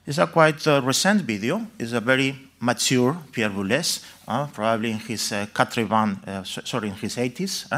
It's 0.04 0.18
a 0.18 0.26
quite 0.26 0.66
uh, 0.66 0.82
recent 0.82 1.22
video. 1.22 1.64
It's 1.78 1.92
a 1.92 2.00
very 2.00 2.34
mature 2.58 3.16
Pierre 3.30 3.50
Boulez, 3.50 4.02
uh, 4.26 4.48
probably 4.48 4.90
in 4.90 4.98
his 4.98 5.30
uh, 5.30 5.46
80, 5.56 5.82
uh, 5.92 6.42
sorry, 6.42 6.88
in 6.88 6.94
his 6.94 7.14
80s. 7.14 7.68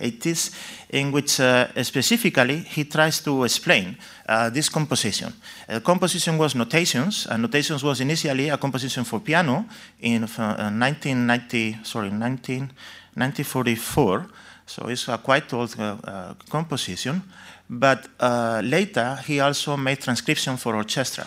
80s, 0.00 0.50
in 0.90 1.12
which 1.12 1.38
uh, 1.38 1.68
specifically 1.84 2.58
he 2.58 2.82
tries 2.84 3.20
to 3.20 3.44
explain 3.44 3.96
uh, 4.28 4.50
this 4.50 4.68
composition. 4.68 5.32
The 5.68 5.80
composition 5.80 6.36
was 6.36 6.56
notations, 6.56 7.28
and 7.30 7.42
notations 7.42 7.84
was 7.84 8.00
initially 8.00 8.48
a 8.48 8.58
composition 8.58 9.04
for 9.04 9.20
piano 9.20 9.64
in 10.00 10.22
1990, 10.22 11.74
uh, 11.80 11.84
sorry, 11.84 12.10
19, 12.10 12.72
1944. 13.14 14.26
So 14.66 14.88
it's 14.88 15.06
a 15.08 15.18
quite 15.18 15.52
old 15.52 15.74
uh, 15.78 15.96
uh, 16.02 16.34
composition. 16.48 17.22
But 17.74 18.06
uh, 18.20 18.60
later, 18.62 19.18
he 19.26 19.40
also 19.40 19.78
made 19.78 20.02
transcription 20.02 20.58
for 20.58 20.76
orchestra. 20.76 21.26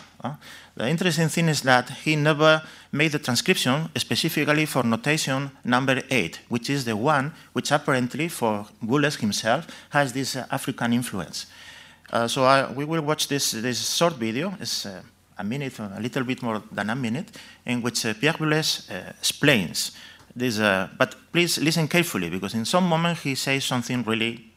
The 0.76 0.88
interesting 0.88 1.27
thing 1.27 1.49
is 1.49 1.61
that 1.61 1.89
he 1.89 2.15
never 2.15 2.61
made 2.91 3.13
the 3.13 3.19
transcription 3.19 3.89
specifically 3.95 4.67
for 4.67 4.84
notation 4.84 5.49
number 5.63 6.03
eight, 6.11 6.41
which 6.47 6.69
is 6.69 6.85
the 6.85 6.95
one 6.95 7.34
which 7.53 7.72
apparently 7.72 8.27
for 8.27 8.67
Boulez 8.84 9.19
himself 9.19 9.65
has 9.89 10.13
this 10.13 10.35
uh, 10.35 10.45
African 10.51 10.93
influence. 10.93 11.47
Uh, 12.13 12.27
so 12.27 12.43
I, 12.43 12.72
we 12.72 12.85
will 12.85 13.01
watch 13.01 13.27
this, 13.27 13.51
this 13.51 13.95
short 13.95 14.13
video. 14.13 14.53
It's 14.59 14.85
uh, 14.85 15.01
a 15.39 15.43
minute, 15.43 15.80
a 15.80 15.99
little 15.99 16.23
bit 16.23 16.43
more 16.43 16.61
than 16.72 16.91
a 16.91 16.95
minute, 16.95 17.31
in 17.65 17.81
which 17.81 18.05
uh, 18.05 18.13
Pierre 18.13 18.34
Boulez 18.34 18.88
uh, 18.91 19.13
explains 19.17 19.93
this. 20.35 20.59
Uh, 20.59 20.89
but 20.95 21.15
please 21.31 21.57
listen 21.57 21.88
carefully, 21.88 22.30
because 22.30 22.53
in 22.53 22.65
some 22.65 22.88
moment 22.88 23.17
he 23.17 23.34
says 23.34 23.63
something 23.63 24.03
really, 24.03 24.51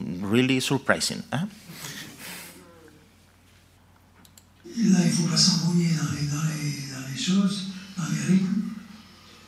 really 0.00 0.60
surprising. 0.60 1.22
Là, 1.30 1.46
il 4.74 5.06
ne 5.06 5.10
faut 5.10 5.28
pas 5.28 5.36
s'embrouiller 5.36 5.94
dans 5.94 6.12
les, 6.12 6.26
dans, 6.26 6.42
les, 6.42 6.92
dans 6.92 7.08
les 7.10 7.18
choses, 7.18 7.68
dans 7.96 8.04
les 8.04 8.34
rythmes. 8.34 8.62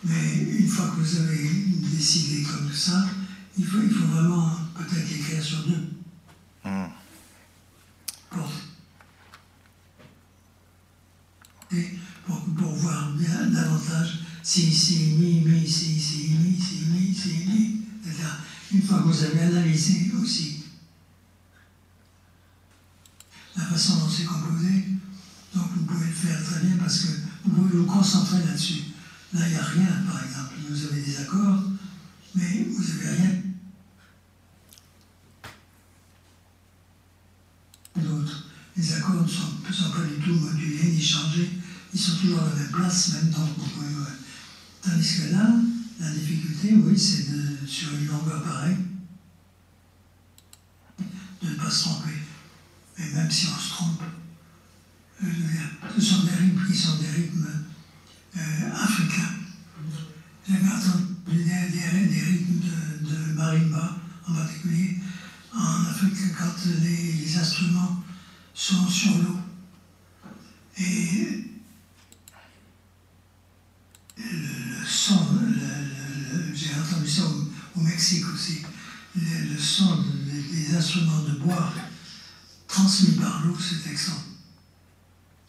Mais 0.04 0.38
une 0.58 0.68
fois 0.68 0.86
que 0.88 1.00
vous 1.00 1.16
avez 1.20 1.50
décidé 1.82 2.42
comme 2.44 2.72
ça, 2.72 3.04
il 3.58 3.64
faut, 3.64 3.78
il 3.82 3.90
faut 3.90 4.06
vraiment 4.06 4.50
peut-être 4.74 5.12
écrire 5.12 5.42
sur 5.42 5.64
deux. 5.64 5.88
Mm. 6.64 6.86
Pour, 8.30 8.50
pour, 12.26 12.40
pour, 12.54 12.74
voir 12.74 13.12
bien 13.12 13.46
davantage 13.48 14.20
si, 14.42 14.72
si, 14.72 15.14
mi, 15.18 15.40
mi, 15.40 15.66
si, 15.66 15.98
si, 16.00 16.30
mi, 16.30 16.58
si, 16.58 16.84
mi, 16.86 17.14
si, 17.14 17.28
mi, 17.46 17.82
etc. 18.06 18.24
Une 18.72 18.82
fois 18.82 18.98
que 18.98 19.04
vous 19.04 19.24
avez 19.24 19.40
analysé 19.40 20.12
aussi 20.20 20.64
la 23.56 23.64
façon 23.64 23.96
dont 23.96 24.08
c'est 24.08 24.24
composé, 24.24 24.84
donc 25.54 25.66
vous 25.74 25.84
pouvez 25.84 26.06
le 26.06 26.12
faire 26.12 26.44
très 26.44 26.60
bien 26.60 26.76
parce 26.76 27.00
que 27.00 27.08
vous 27.44 27.50
pouvez 27.50 27.78
vous 27.78 27.86
concentrer 27.86 28.44
là-dessus. 28.44 28.82
Là, 29.32 29.40
il 29.46 29.52
n'y 29.52 29.56
a 29.56 29.64
rien, 29.64 29.86
par 30.06 30.22
exemple. 30.22 30.54
Vous 30.68 30.84
avez 30.84 31.00
des 31.00 31.16
accords, 31.18 31.62
mais 32.34 32.66
vous 32.70 32.82
n'avez 32.82 33.08
rien 33.16 33.42
d'autre. 37.96 38.44
Les 38.76 38.92
accords 38.92 39.22
ne 39.22 39.26
sont, 39.28 39.72
sont, 39.72 39.90
pas 39.90 40.04
du 40.04 40.22
tout 40.22 40.34
modulés 40.34 40.92
ni 40.92 41.02
changés. 41.02 41.50
Ils 41.92 42.00
sont 42.00 42.16
toujours 42.16 42.40
à 42.40 42.48
la 42.50 42.54
même 42.54 42.70
place, 42.70 43.14
même 43.14 43.30
temps 43.32 43.48
vous 43.56 43.64
pouvez. 43.64 43.88
Tandis 44.82 45.16
que 45.16 45.32
là, 45.32 45.54
la 45.98 46.10
difficulté, 46.10 46.74
oui, 46.74 46.98
c'est 46.98 47.26
sur 47.66 47.94
une 47.94 48.06
longueur 48.06 48.42
pareille, 48.42 48.76
de 51.42 51.48
ne 51.48 51.54
pas 51.54 51.70
se 51.70 51.84
tromper. 51.84 52.14
Mais 52.98 53.10
même 53.10 53.30
si 53.30 53.46
on 53.46 53.58
se 53.58 53.68
trompe, 53.70 54.02
ce 55.20 56.00
sont 56.00 56.22
des 56.24 56.30
rythmes 56.30 56.66
qui 56.66 56.76
sont 56.76 56.96
des 56.98 57.10
rythmes 57.10 57.48
euh, 58.36 58.72
africains. 58.74 59.34
J'avais 60.48 60.66
entendu 60.66 61.04
des, 61.26 61.44
des, 61.44 62.08
des, 62.08 62.20
rythmes 62.20 62.60
de, 62.60 63.08
de, 63.10 63.32
marimba 63.34 63.96
en 64.26 64.34
particulier 64.34 64.98
en 65.54 65.84
Afrique 65.86 66.36
quand 66.38 66.54
les, 66.82 67.36
instruments 67.36 68.02
sont 68.54 68.88
sur 68.88 69.16
l'eau. 69.18 69.38
Et 70.78 71.44
le, 74.16 74.24
le 74.24 74.86
son, 74.86 75.34
le, 75.40 75.88
ça 77.08 77.22
au, 77.22 77.80
au 77.80 77.82
Mexique 77.82 78.24
aussi, 78.32 78.62
le, 79.16 79.58
son 79.58 80.04
des 80.26 80.76
instruments 80.76 81.22
de 81.22 81.32
bois 81.32 81.72
transmis 82.66 83.16
par 83.16 83.44
l'eau, 83.44 83.56
c'est 83.58 83.90
excellent. 83.90 84.22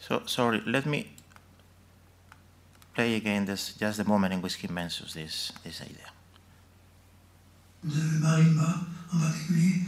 So 0.00 0.22
sorry, 0.26 0.62
let 0.66 0.86
me 0.86 1.04
play 2.94 3.14
again 3.16 3.44
this 3.44 3.74
just 3.78 3.98
the 3.98 4.06
moment 4.06 4.32
in 4.32 4.40
which 4.40 4.54
he 4.54 4.68
mentions 4.68 5.14
this 5.14 5.52
this 5.62 5.80
idea. 5.80 6.10
de 7.82 8.18
marimba 8.18 8.80
en 9.12 9.18
particulier 9.18 9.82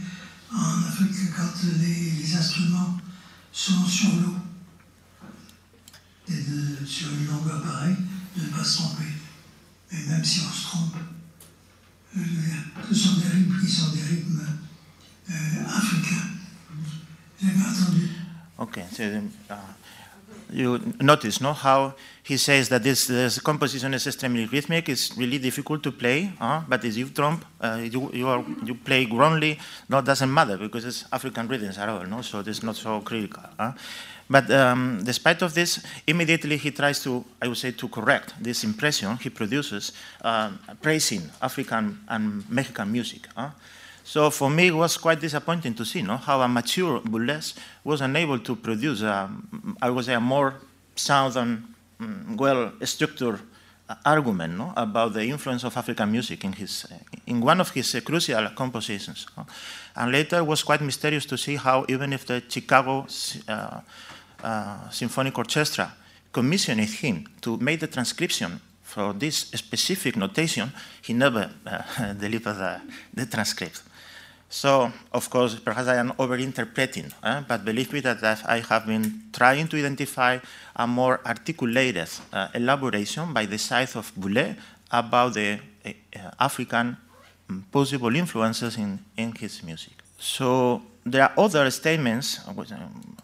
en 0.51 0.83
Afrique 0.87 1.33
quand 1.35 1.63
les, 1.79 2.11
les 2.11 2.35
instruments 2.35 2.97
sont 3.51 3.85
sur 3.85 4.09
l'eau 4.15 4.35
et 6.27 6.33
de, 6.33 6.85
sur 6.85 7.09
une 7.13 7.27
longueur 7.27 7.61
pareille, 7.61 7.97
de 8.35 8.45
ne 8.45 8.49
pas 8.49 8.63
se 8.63 8.77
tromper. 8.77 9.11
Et 9.91 10.03
même 10.07 10.23
si 10.23 10.41
on 10.41 10.51
se 10.51 10.63
trompe, 10.63 10.95
ce 12.89 12.95
sont 12.95 13.19
des 13.19 13.27
rythmes 13.27 13.59
qui 13.59 13.71
sont 13.71 13.91
des 13.91 14.01
rythmes 14.01 14.45
euh, 15.29 15.33
africains. 15.65 16.27
J'avais 17.41 17.53
entendu. 17.59 18.09
Okay, 18.59 18.83
so 18.91 19.03
uh, 19.03 19.55
you 20.51 20.79
notice, 21.01 21.41
no, 21.41 21.53
how 21.53 21.93
he 22.23 22.37
says 22.37 22.69
that 22.69 22.83
this, 22.83 23.07
this 23.07 23.39
composition 23.39 23.93
is 23.93 24.05
extremely 24.05 24.45
rhythmic. 24.45 24.87
It's 24.87 25.17
really 25.17 25.39
difficult 25.39 25.81
to 25.83 25.91
play, 25.91 26.31
uh, 26.39 26.61
but 26.69 26.85
as 26.85 26.97
you 26.97 27.09
trump, 27.09 27.43
uh, 27.59 27.79
you 27.81 28.11
you, 28.13 28.27
are, 28.27 28.45
you 28.63 28.75
play 28.75 29.05
wrongly. 29.07 29.59
No, 29.89 30.01
doesn't 30.01 30.31
matter 30.31 30.57
because 30.57 30.85
it's 30.85 31.05
African 31.11 31.47
rhythms 31.47 31.77
at 31.77 31.89
all, 31.89 32.05
no, 32.05 32.21
so 32.21 32.39
it's 32.39 32.63
not 32.63 32.75
so 32.75 33.01
critical. 33.01 33.43
huh? 33.59 33.73
But 34.29 34.49
um, 34.51 35.01
despite 35.03 35.41
of 35.41 35.53
this, 35.53 35.83
immediately 36.07 36.57
he 36.57 36.71
tries 36.71 37.03
to, 37.03 37.23
I 37.41 37.47
would 37.47 37.57
say, 37.57 37.71
to 37.71 37.87
correct 37.87 38.33
this 38.41 38.63
impression 38.63 39.17
he 39.17 39.29
produces, 39.29 39.91
uh, 40.21 40.51
praising 40.81 41.29
African 41.41 41.99
and 42.07 42.49
Mexican 42.49 42.91
music. 42.91 43.27
huh? 43.35 43.49
So 44.03 44.29
for 44.29 44.49
me, 44.49 44.67
it 44.67 44.75
was 44.75 44.97
quite 44.97 45.21
disappointing 45.21 45.73
to 45.75 45.85
see 45.85 46.01
no, 46.01 46.17
how 46.17 46.41
a 46.41 46.47
mature 46.47 46.99
burlesque 46.99 47.57
was 47.83 48.01
unable 48.01 48.39
to 48.39 48.55
produce, 48.55 49.01
a, 49.01 49.29
I 49.81 49.89
would 49.89 50.05
say, 50.05 50.13
a 50.13 50.19
more 50.19 50.55
sound 50.95 51.35
and 51.37 51.63
mm, 51.99 52.37
well-structured 52.37 53.39
uh, 53.89 53.95
argument 54.05 54.57
no, 54.57 54.73
about 54.75 55.13
the 55.13 55.23
influence 55.23 55.63
of 55.63 55.75
African 55.77 56.11
music 56.11 56.43
in, 56.43 56.53
his, 56.53 56.85
uh, 56.91 56.95
in 57.27 57.39
one 57.39 57.61
of 57.61 57.71
his 57.71 57.95
uh, 57.95 58.01
crucial 58.01 58.47
compositions. 58.49 59.25
And 59.95 60.11
later, 60.11 60.37
it 60.37 60.45
was 60.45 60.63
quite 60.63 60.81
mysterious 60.81 61.25
to 61.27 61.37
see 61.37 61.55
how 61.55 61.85
even 61.87 62.11
if 62.13 62.25
the 62.25 62.43
Chicago 62.47 63.07
uh, 63.47 63.79
uh, 64.43 64.89
Symphonic 64.89 65.37
Orchestra 65.37 65.93
commissioned 66.31 66.81
him 66.81 67.25
to 67.41 67.57
make 67.57 67.79
the 67.79 67.87
transcription 67.87 68.59
for 68.93 69.13
this 69.13 69.37
specific 69.37 70.15
notation, 70.15 70.71
he 71.01 71.13
never 71.13 71.49
uh, 71.65 72.13
delivered 72.19 72.53
the, 72.53 72.81
the 73.13 73.25
transcript. 73.25 73.81
So, 74.49 74.91
of 75.11 75.29
course, 75.31 75.55
perhaps 75.55 75.87
I 75.87 75.95
am 75.95 76.11
overinterpreting, 76.11 77.11
eh, 77.23 77.41
but 77.47 77.65
believe 77.65 77.91
me 77.91 78.01
that 78.01 78.21
that 78.21 78.43
I 78.45 78.59
have 78.59 78.85
been 78.85 79.23
trying 79.33 79.67
to 79.67 79.77
identify 79.77 80.37
a 80.75 80.85
more 80.85 81.19
articulated 81.25 82.07
uh, 82.31 82.49
elaboration 82.53 83.33
by 83.33 83.47
the 83.47 83.57
side 83.57 83.89
of 83.95 84.11
Boulet 84.15 84.55
about 84.91 85.33
the 85.33 85.59
uh, 85.83 85.91
African 86.39 86.97
mm, 87.49 87.63
possible 87.71 88.15
influences 88.15 88.77
in, 88.77 88.99
in 89.17 89.31
his 89.33 89.63
music. 89.63 89.93
So 90.19 90.83
there 91.05 91.23
are 91.23 91.33
other 91.37 91.69
statements 91.69 92.39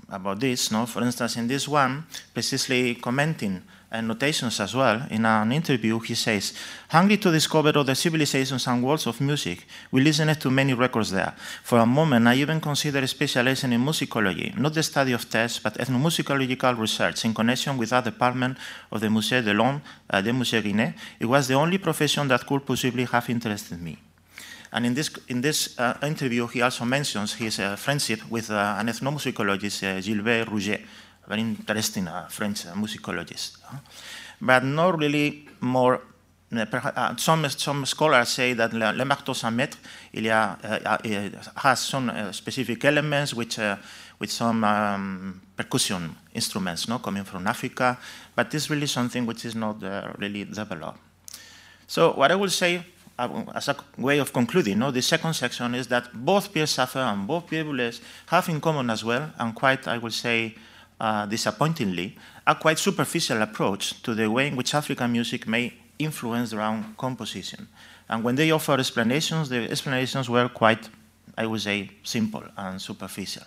about 0.10 0.40
this. 0.40 0.72
No? 0.72 0.86
For 0.86 1.02
instance, 1.02 1.38
in 1.38 1.48
this 1.48 1.68
one, 1.68 2.06
precisely 2.34 2.96
commenting 2.96 3.62
and 3.92 4.08
notations 4.08 4.60
as 4.60 4.76
well. 4.76 5.02
In 5.10 5.26
an 5.26 5.52
interview, 5.52 6.00
he 6.00 6.14
says, 6.16 6.54
Hungry 6.90 7.18
to 7.18 7.32
discover 7.32 7.78
other 7.78 7.96
civilizations 7.96 8.68
and 8.68 8.84
worlds 8.84 9.08
of 9.08 9.20
music, 9.22 9.66
we 9.92 10.02
listened 10.02 10.40
to 10.40 10.52
many 10.52 10.74
records 10.74 11.12
there. 11.12 11.34
For 11.64 11.80
a 11.80 11.86
moment, 11.86 12.28
I 12.28 12.36
even 12.36 12.62
considered 12.62 13.08
specializing 13.08 13.74
in 13.74 13.82
musicology, 13.82 14.56
not 14.58 14.74
the 14.74 14.84
study 14.84 15.14
of 15.14 15.30
texts, 15.30 15.60
but 15.60 15.76
ethnomusicological 15.76 16.78
research 16.78 17.26
in 17.26 17.34
connection 17.34 17.78
with 17.78 17.90
that 17.90 18.04
department 18.04 18.58
of 18.92 19.02
the 19.02 19.08
Musée 19.08 19.44
de 19.44 19.54
l'Homme, 19.54 19.82
uh, 20.10 20.22
the 20.22 20.32
Musée 20.32 20.62
Guiné. 20.62 20.94
It 21.20 21.26
was 21.26 21.48
the 21.48 21.56
only 21.56 21.78
profession 21.78 22.28
that 22.28 22.46
could 22.46 22.66
possibly 22.66 23.06
have 23.06 23.30
interested 23.30 23.82
me. 23.82 23.98
And 24.72 24.86
in 24.86 24.94
this, 24.94 25.10
in 25.28 25.42
this 25.42 25.80
uh, 25.80 25.96
interview, 26.04 26.48
he 26.48 26.62
also 26.62 26.86
mentions 26.86 27.34
his 27.34 27.60
uh, 27.60 27.76
friendship 27.76 28.22
with 28.30 28.52
uh, 28.52 28.76
an 28.78 28.88
ethnomusicologist, 28.88 29.84
uh, 29.84 30.02
Gilbert 30.02 30.48
Rouget, 30.48 30.82
a 31.26 31.30
very 31.30 31.42
interesting 31.42 32.08
uh, 32.08 32.28
French 32.30 32.68
uh, 32.68 32.74
musicologist. 32.74 33.58
But 34.40 34.64
not 34.64 35.00
really 35.00 35.48
more. 35.62 36.02
some, 37.18 37.48
some 37.50 37.86
scholars 37.86 38.30
say 38.30 38.54
that 38.54 38.74
Le, 38.74 39.06
Marteau 39.06 39.36
Sans 39.36 39.52
Maître 39.52 39.78
il 40.14 40.24
y 40.24 40.30
a, 40.30 40.58
has 41.58 41.80
some 41.80 42.12
specific 42.34 42.84
elements 42.86 43.36
which, 43.36 43.60
with 44.18 44.32
some 44.32 44.64
um, 44.64 45.42
percussion 45.56 46.16
instruments 46.34 46.88
no, 46.88 46.98
coming 46.98 47.24
from 47.24 47.46
Africa, 47.46 48.00
but 48.36 48.52
it's 48.52 48.68
really 48.68 48.88
something 48.88 49.28
which 49.28 49.46
is 49.46 49.54
not 49.54 49.80
really 50.18 50.44
developed. 50.44 50.98
So 51.86 52.14
what 52.14 52.32
I 52.32 52.36
will 52.36 52.50
say 52.50 52.84
as 53.54 53.68
a 53.68 53.76
way 53.98 54.20
of 54.20 54.32
concluding, 54.32 54.80
no, 54.80 54.92
the 54.92 55.02
second 55.02 55.34
section 55.34 55.76
is 55.76 55.88
that 55.88 56.10
both 56.14 56.54
Pierre 56.54 56.68
Saffer 56.68 57.00
and 57.00 57.28
both 57.28 57.48
Pierre 57.48 57.66
have 58.28 58.50
in 58.50 58.62
common 58.62 58.90
as 58.90 59.04
well, 59.04 59.32
and 59.38 59.54
quite, 59.56 59.88
I 59.88 59.98
will 59.98 60.12
say, 60.12 60.56
uh, 61.00 61.26
disappointingly, 61.26 62.16
a 62.46 62.56
quite 62.56 62.80
superficial 62.80 63.42
approach 63.42 64.02
to 64.04 64.14
the 64.14 64.30
way 64.30 64.48
in 64.48 64.56
which 64.56 64.74
African 64.74 65.12
music 65.12 65.48
may 65.48 65.74
influence 65.98 66.52
their 66.52 66.62
own 66.62 66.96
composition. 66.98 67.68
And 68.08 68.24
when 68.24 68.36
they 68.36 68.52
offer 68.52 68.74
explanations, 68.74 69.50
the 69.50 69.70
explanations 69.70 70.30
were 70.30 70.50
quite, 70.50 70.90
I 71.38 71.46
would 71.46 71.62
say, 71.62 71.92
simple 72.04 72.44
and 72.58 72.82
superficial. 72.82 73.44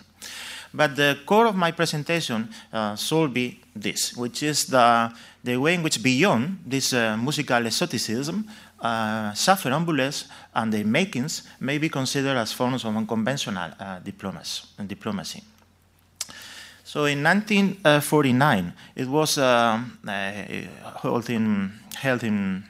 But 0.73 0.95
the 0.95 1.19
core 1.25 1.45
of 1.45 1.55
my 1.55 1.71
presentation 1.71 2.49
uh, 2.71 2.95
should 2.95 3.33
be 3.33 3.59
this, 3.75 4.17
which 4.17 4.41
is 4.41 4.65
the, 4.65 5.13
the 5.43 5.57
way 5.57 5.75
in 5.75 5.83
which 5.83 6.01
beyond 6.01 6.63
this 6.65 6.93
uh, 6.93 7.15
musical 7.17 7.65
exoticism, 7.67 8.49
uh, 8.83 9.33
Saffer 9.33 9.71
and 9.71 10.73
their 10.73 10.85
makings 10.85 11.43
may 11.59 11.77
be 11.77 11.89
considered 11.89 12.37
as 12.37 12.51
forms 12.51 12.83
of 12.85 12.95
unconventional 12.95 13.71
uh, 13.79 13.99
diplomacy. 13.99 14.67
diplomacy. 14.85 15.41
So 16.83 17.05
in 17.05 17.23
1949, 17.23 18.73
it 18.95 19.07
was 19.07 19.37
uh, 19.37 19.79
uh, 20.05 20.33
held 21.01 21.29
in, 21.29 21.71
held 21.95 22.23
in, 22.23 22.63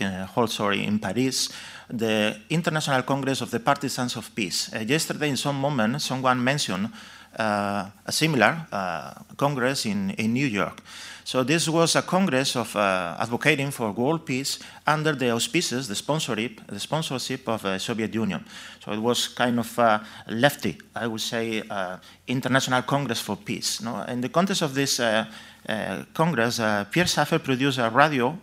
uh, 0.00 0.46
sorry, 0.46 0.84
in 0.84 0.98
Paris, 0.98 1.48
the 1.88 2.36
International 2.50 3.02
Congress 3.02 3.40
of 3.40 3.50
the 3.50 3.60
Partisans 3.60 4.16
of 4.16 4.34
Peace. 4.34 4.70
Uh, 4.74 4.80
yesterday, 4.80 5.28
in 5.28 5.36
some 5.36 5.56
moment, 5.58 6.02
someone 6.02 6.42
mentioned 6.42 6.90
uh, 7.38 7.86
a 8.04 8.12
similar 8.12 8.66
uh, 8.72 9.14
congress 9.36 9.86
in, 9.86 10.10
in 10.10 10.32
New 10.32 10.46
York. 10.46 10.82
So 11.28 11.44
this 11.44 11.68
was 11.68 11.94
a 11.94 12.00
congress 12.00 12.56
of 12.56 12.74
uh, 12.74 13.14
advocating 13.20 13.70
for 13.70 13.92
world 13.92 14.24
peace 14.24 14.58
under 14.86 15.14
the 15.14 15.30
auspices, 15.30 15.86
the 15.86 15.94
sponsorship, 15.94 16.66
the 16.66 16.80
sponsorship 16.80 17.46
of 17.46 17.60
the 17.60 17.78
Soviet 17.78 18.14
Union. 18.14 18.42
So 18.82 18.92
it 18.92 18.98
was 18.98 19.28
kind 19.28 19.58
of 19.58 19.78
uh, 19.78 19.98
lefty, 20.28 20.78
I 20.96 21.06
would 21.06 21.20
say, 21.20 21.62
uh, 21.68 21.98
international 22.26 22.80
congress 22.80 23.20
for 23.20 23.36
peace. 23.36 23.82
No? 23.82 24.04
In 24.04 24.22
the 24.22 24.30
context 24.30 24.62
of 24.62 24.72
this 24.72 25.00
uh, 25.00 25.26
uh, 25.68 26.04
congress, 26.14 26.60
uh, 26.60 26.86
Pierre 26.90 27.06
Saffer 27.06 27.38
produced 27.38 27.76
a 27.76 27.90
radio 27.90 28.34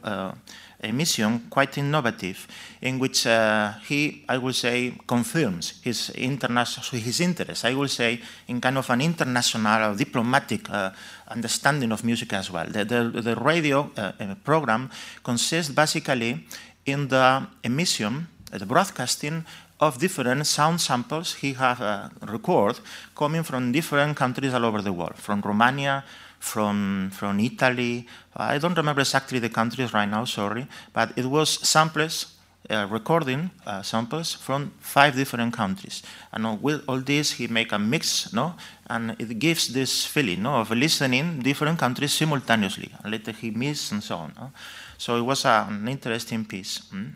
uh, 0.86 0.90
emission 0.90 1.48
quite 1.49 1.78
innovative, 1.78 2.48
in 2.82 2.99
which 2.99 3.26
uh, 3.28 3.74
he, 3.88 4.24
I 4.30 4.38
would 4.38 4.56
say, 4.56 4.94
confirms 5.07 5.82
his 5.82 6.10
international 6.12 7.02
his 7.02 7.20
interest. 7.20 7.66
I 7.66 7.74
would 7.74 7.90
say 7.90 8.22
in 8.48 8.62
kind 8.62 8.78
of 8.78 8.90
an 8.90 9.02
international 9.02 9.95
diplomatic 9.95 10.70
uh, 10.70 10.91
understanding 11.28 11.91
of 11.91 12.03
music 12.03 12.34
as 12.34 12.52
well. 12.52 12.68
The, 12.68 12.86
the, 12.86 13.22
the 13.22 13.36
radio 13.36 13.91
uh, 13.98 14.12
uh, 14.20 14.36
program 14.44 14.90
consists 15.24 15.72
basically 15.74 16.45
in 16.86 17.07
the 17.07 17.48
emission, 17.64 18.28
uh, 18.53 18.57
the 18.57 18.66
broadcasting 18.66 19.45
of 19.80 19.98
different 19.99 20.48
sound 20.48 20.80
samples 20.80 21.34
he 21.36 21.53
has 21.53 21.82
uh, 21.82 22.10
recorded 22.28 22.80
coming 23.16 23.44
from 23.44 23.72
different 23.72 24.16
countries 24.16 24.53
all 24.53 24.66
over 24.66 24.82
the 24.82 24.94
world, 24.94 25.16
from 25.16 25.41
Romania, 25.41 26.03
from, 26.45 27.09
from 27.11 27.39
Italy. 27.39 28.05
I 28.35 28.59
don't 28.59 28.77
remember 28.77 29.01
exactly 29.01 29.39
the 29.39 29.49
countries 29.49 29.93
right 29.93 30.07
now, 30.07 30.26
sorry, 30.26 30.67
but 30.93 31.11
it 31.17 31.26
was 31.26 31.49
samples, 31.49 32.38
uh, 32.69 32.88
recording 32.89 33.49
uh, 33.65 33.81
samples 33.81 34.34
from 34.34 34.72
five 34.80 35.15
different 35.15 35.53
countries. 35.53 36.03
And 36.31 36.61
with 36.61 36.84
all 36.88 36.99
this, 36.99 37.31
he 37.31 37.47
make 37.47 37.72
a 37.72 37.80
mix, 37.80 38.31
no? 38.31 38.53
And 38.88 39.15
it 39.17 39.39
gives 39.39 39.73
this 39.73 40.05
feeling, 40.05 40.43
no, 40.43 40.61
of 40.61 40.69
listening 40.69 41.39
different 41.39 41.80
countries 41.80 42.13
simultaneously. 42.13 42.91
And 43.03 43.11
later 43.11 43.31
he 43.31 43.49
mix 43.49 43.91
and 43.91 44.03
so 44.03 44.17
on. 44.17 44.34
no? 44.39 44.51
So 44.99 45.17
it 45.17 45.23
was 45.23 45.45
an 45.45 45.88
interesting 45.88 46.45
piece. 46.45 46.81
mm. 46.93 47.13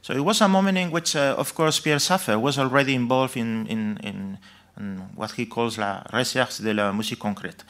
So 0.00 0.14
it 0.14 0.24
was 0.24 0.40
a 0.40 0.48
moment 0.48 0.78
in 0.78 0.90
which, 0.90 1.14
uh, 1.16 1.34
of 1.36 1.54
course, 1.54 1.80
Pierre 1.80 1.98
Saffer 1.98 2.38
was 2.38 2.58
already 2.58 2.94
involved 2.94 3.36
in, 3.36 3.66
in, 3.66 3.98
in, 4.02 4.38
in 4.80 5.02
what 5.14 5.32
he 5.32 5.44
calls 5.44 5.76
la 5.76 6.02
recherche 6.12 6.62
de 6.62 6.72
la 6.72 6.92
musique 6.92 7.18
concrète. 7.18 7.62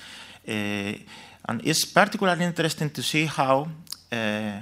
Uh, 0.48 0.94
and 1.48 1.60
it's 1.64 1.84
particularly 1.84 2.44
interesting 2.44 2.90
to 2.90 3.02
see 3.02 3.26
how 3.26 3.68
uh, 4.12 4.60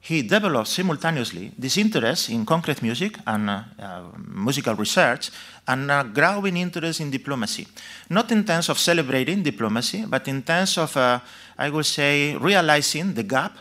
he 0.00 0.22
developed 0.22 0.68
simultaneously 0.68 1.52
this 1.56 1.78
interest 1.78 2.28
in 2.28 2.44
concrete 2.44 2.82
music 2.82 3.16
and 3.26 3.48
uh, 3.48 3.62
uh, 3.78 4.02
musical 4.34 4.74
research 4.74 5.30
and 5.66 5.90
a 5.90 6.04
growing 6.04 6.58
interest 6.58 7.00
in 7.00 7.10
diplomacy. 7.10 7.66
Not 8.10 8.30
in 8.30 8.44
terms 8.44 8.68
of 8.68 8.78
celebrating 8.78 9.42
diplomacy, 9.42 10.04
but 10.06 10.28
in 10.28 10.42
terms 10.42 10.76
of, 10.76 10.94
uh, 10.96 11.20
I 11.56 11.70
would 11.70 11.86
say, 11.86 12.36
realizing 12.36 13.14
the 13.14 13.22
gap 13.22 13.56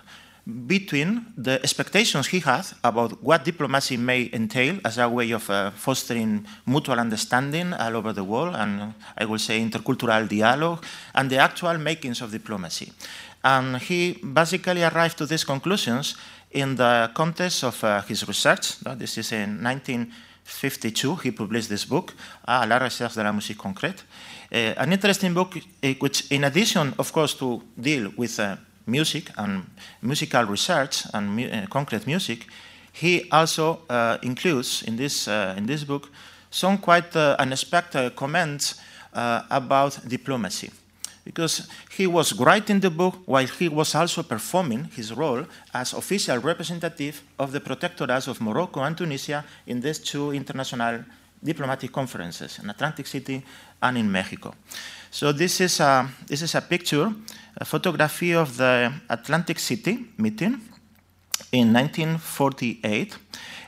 between 0.46 1.26
the 1.38 1.60
expectations 1.64 2.28
he 2.28 2.40
had 2.40 2.66
about 2.84 3.24
what 3.24 3.46
diplomacy 3.46 3.96
may 3.96 4.30
entail 4.34 4.78
as 4.84 4.98
a 4.98 5.08
way 5.08 5.32
of 5.32 5.50
uh, 5.50 5.72
fostering 5.72 6.46
mutual 6.66 7.00
understanding 7.00 7.74
all 7.74 7.96
over 7.96 8.12
the 8.12 8.24
world 8.24 8.54
and 8.56 8.82
uh, 8.82 8.88
I 9.18 9.26
will 9.26 9.40
say 9.40 9.62
intercultural 9.62 10.28
dialogue 10.28 10.84
and 11.16 11.30
the 11.30 11.38
actual 11.38 11.78
makings 11.78 12.22
of 12.22 12.32
diplomacy. 12.32 12.92
And 13.44 13.78
he 13.78 14.20
basically 14.22 14.84
arrived 14.84 15.18
to 15.20 15.26
these 15.26 15.46
conclusions 15.46 16.16
in 16.52 16.76
the 16.76 17.10
context 17.14 17.64
of 17.64 17.82
uh, 17.84 18.02
his 18.02 18.28
research. 18.28 18.80
This 18.98 19.18
is 19.18 19.32
in 19.32 19.64
1952, 19.64 21.16
he 21.16 21.32
published 21.32 21.70
this 21.70 21.86
book, 21.86 22.14
À 22.48 22.66
la 22.68 22.80
recherche 22.80 23.16
de 23.16 23.24
la 23.24 23.32
musique 23.32 23.58
concrète. 23.58 24.04
Uh, 24.52 24.74
an 24.78 24.92
interesting 24.92 25.34
book 25.34 25.58
uh, 25.58 25.88
which, 26.00 26.32
in 26.32 26.44
addition, 26.44 26.94
of 27.00 27.12
course, 27.12 27.34
to 27.34 27.62
deal 27.76 28.12
with 28.18 28.40
uh, 28.40 28.56
music 28.86 29.30
and 29.38 29.66
musical 30.02 30.44
research 30.44 31.06
and 31.14 31.36
mu 31.36 31.48
uh, 31.48 31.66
concrete 31.68 32.06
music, 32.08 32.48
he 32.92 33.28
also 33.32 33.80
uh, 33.90 34.18
includes 34.22 34.84
in 34.84 34.96
this, 34.96 35.28
uh, 35.28 35.56
in 35.58 35.66
this 35.66 35.84
book 35.84 36.10
some 36.52 36.78
quite 36.78 37.16
unexpected 37.16 38.16
comments 38.16 38.76
about 39.50 40.00
diplomacy 40.08 40.72
because 41.26 41.68
he 41.90 42.08
was 42.08 42.34
writing 42.34 42.80
the 42.80 42.90
book 42.90 43.16
while 43.26 43.48
he 43.48 43.70
was 43.70 43.96
also 43.96 44.24
performing 44.24 44.86
his 44.96 45.14
role 45.14 45.46
as 45.74 45.94
official 45.94 46.38
representative 46.38 47.22
of 47.40 47.52
the 47.52 47.60
protectorates 47.60 48.28
of 48.28 48.42
Morocco 48.42 48.82
and 48.82 48.98
Tunisia 48.98 49.44
in 49.66 49.80
these 49.80 50.00
two 50.00 50.32
international 50.32 51.04
diplomatic 51.44 51.92
conferences 51.92 52.60
in 52.60 52.70
Atlantic 52.70 53.08
City 53.08 53.44
and 53.82 53.98
in 53.98 54.12
Mexico. 54.12 54.54
So 55.12 55.32
this 55.32 55.62
is 55.62 55.80
a, 55.80 56.10
this 56.26 56.42
is 56.42 56.56
a 56.56 56.62
picture, 56.62 57.14
a 57.58 57.66
photography 57.66 58.34
of 58.34 58.58
the 58.58 58.92
Atlantic 59.10 59.60
City 59.60 60.06
meeting 60.18 60.60
in 61.52 61.74
1948. 61.74 63.18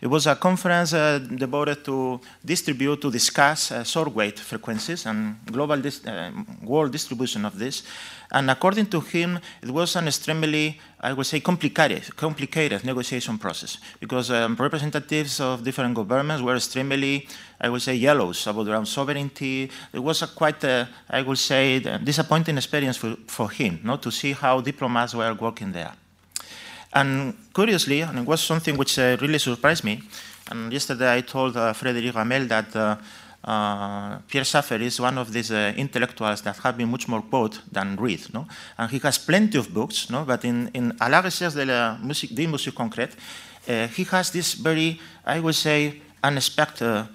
It 0.05 0.11
was 0.11 0.27
a 0.27 0.35
conference 0.35 0.93
uh, 0.93 1.17
devoted 1.17 1.83
to 1.85 2.21
distribute, 2.45 3.01
to 3.01 3.09
discuss 3.09 3.71
uh, 3.71 3.83
short 3.83 4.13
wave 4.13 4.37
frequencies 4.37 5.07
and 5.07 5.37
global 5.51 5.81
dis 5.81 6.05
uh, 6.05 6.29
world 6.61 6.91
distribution 6.91 7.43
of 7.43 7.57
this. 7.57 7.81
And 8.31 8.51
according 8.51 8.85
to 8.93 9.01
him, 9.01 9.39
it 9.63 9.71
was 9.71 9.95
an 9.95 10.05
extremely, 10.05 10.79
I 11.01 11.11
would 11.13 11.25
say, 11.25 11.39
complicated, 11.39 12.15
complicated 12.15 12.85
negotiation 12.85 13.39
process 13.39 13.79
because 13.99 14.29
um, 14.29 14.55
representatives 14.59 15.39
of 15.39 15.63
different 15.63 15.95
governments 15.95 16.43
were 16.43 16.55
extremely, 16.55 17.27
I 17.59 17.69
would 17.69 17.81
say, 17.81 17.95
yellows 17.95 18.45
about 18.45 18.65
their 18.67 18.75
own 18.75 18.85
sovereignty. 18.85 19.71
It 19.91 20.03
was 20.03 20.21
a 20.21 20.27
quite, 20.27 20.63
I 21.09 21.23
would 21.23 21.39
say, 21.39 21.79
disappointing 21.79 22.57
experience 22.57 22.97
for, 22.97 23.15
for 23.25 23.49
him, 23.49 23.79
not 23.83 24.03
to 24.03 24.11
see 24.11 24.33
how 24.33 24.61
diplomats 24.61 25.15
were 25.15 25.33
working 25.33 25.71
there. 25.71 25.93
And 26.95 27.33
curiously, 27.53 28.01
and 28.01 28.19
it 28.19 28.25
was 28.25 28.39
something 28.39 28.77
which 28.77 28.97
uh, 28.97 29.17
really 29.19 29.37
surprised 29.37 29.83
me, 29.83 30.01
and 30.49 30.71
yesterday 30.71 31.17
I 31.17 31.21
told 31.21 31.57
uh, 31.57 31.73
Frédéric 31.73 32.15
Ramel 32.15 32.47
that 32.47 32.73
uh, 32.73 32.95
uh, 33.43 34.19
Pierre 34.29 34.45
Schaeffer 34.45 34.75
is 34.81 35.01
one 35.01 35.17
of 35.17 35.33
these 35.33 35.51
uh, 35.51 35.73
intellectuals 35.75 36.41
that 36.43 36.55
have 36.57 36.77
been 36.77 36.89
much 36.89 37.09
more 37.09 37.21
quoted 37.21 37.59
than 37.69 37.97
read. 37.97 38.33
No? 38.33 38.47
And 38.77 38.89
he 38.89 38.99
has 38.99 39.17
plenty 39.17 39.57
of 39.57 39.73
books, 39.73 40.09
no? 40.09 40.23
but 40.23 40.45
in, 40.45 40.69
in 40.73 40.93
À 40.99 41.09
la 41.09 41.19
recherche 41.21 41.55
de 41.55 41.65
la 41.65 41.97
musique, 42.01 42.33
de 42.33 42.47
musique 42.47 42.75
concrète, 42.75 43.17
uh, 43.67 43.87
he 43.87 44.05
has 44.05 44.31
this 44.31 44.53
very, 44.53 44.97
I 45.25 45.41
would 45.41 45.55
say, 45.55 46.01
unexpected 46.23 47.07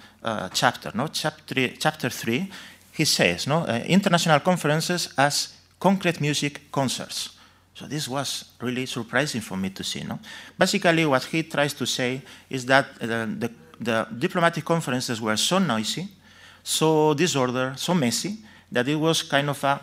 chapter. 0.53 0.91
No? 0.93 1.07
Chapter, 1.07 1.69
chapter 1.79 2.09
3, 2.09 2.49
he 2.93 3.05
says, 3.05 3.47
no? 3.47 3.65
international 3.87 4.41
conferences 4.41 5.09
as 5.17 5.55
concrete 5.79 6.21
music 6.21 6.71
concerts. 6.71 7.40
So 7.81 7.87
this 7.87 8.07
was 8.07 8.45
really 8.61 8.85
surprising 8.85 9.41
for 9.41 9.57
me 9.57 9.71
to 9.71 9.83
see. 9.83 10.03
No? 10.03 10.19
Basically, 10.55 11.03
what 11.03 11.23
he 11.23 11.41
tries 11.41 11.73
to 11.73 11.87
say 11.87 12.21
is 12.47 12.63
that 12.67 12.85
uh, 13.01 13.07
the, 13.07 13.51
the, 13.79 14.07
diplomatic 14.19 14.63
conferences 14.63 15.19
were 15.19 15.35
so 15.35 15.57
noisy, 15.57 16.07
so 16.63 17.15
disordered, 17.15 17.79
so 17.79 17.95
messy, 17.95 18.37
that 18.71 18.87
it 18.87 18.95
was 18.95 19.23
kind 19.23 19.49
of 19.49 19.63
a 19.63 19.81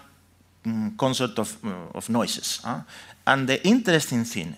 um, 0.64 0.94
concert 0.96 1.36
of, 1.40 1.56
uh, 1.64 1.98
of 1.98 2.08
noises. 2.08 2.60
Huh? 2.62 2.82
And 3.26 3.48
the 3.48 3.66
interesting 3.66 4.22
thing, 4.22 4.54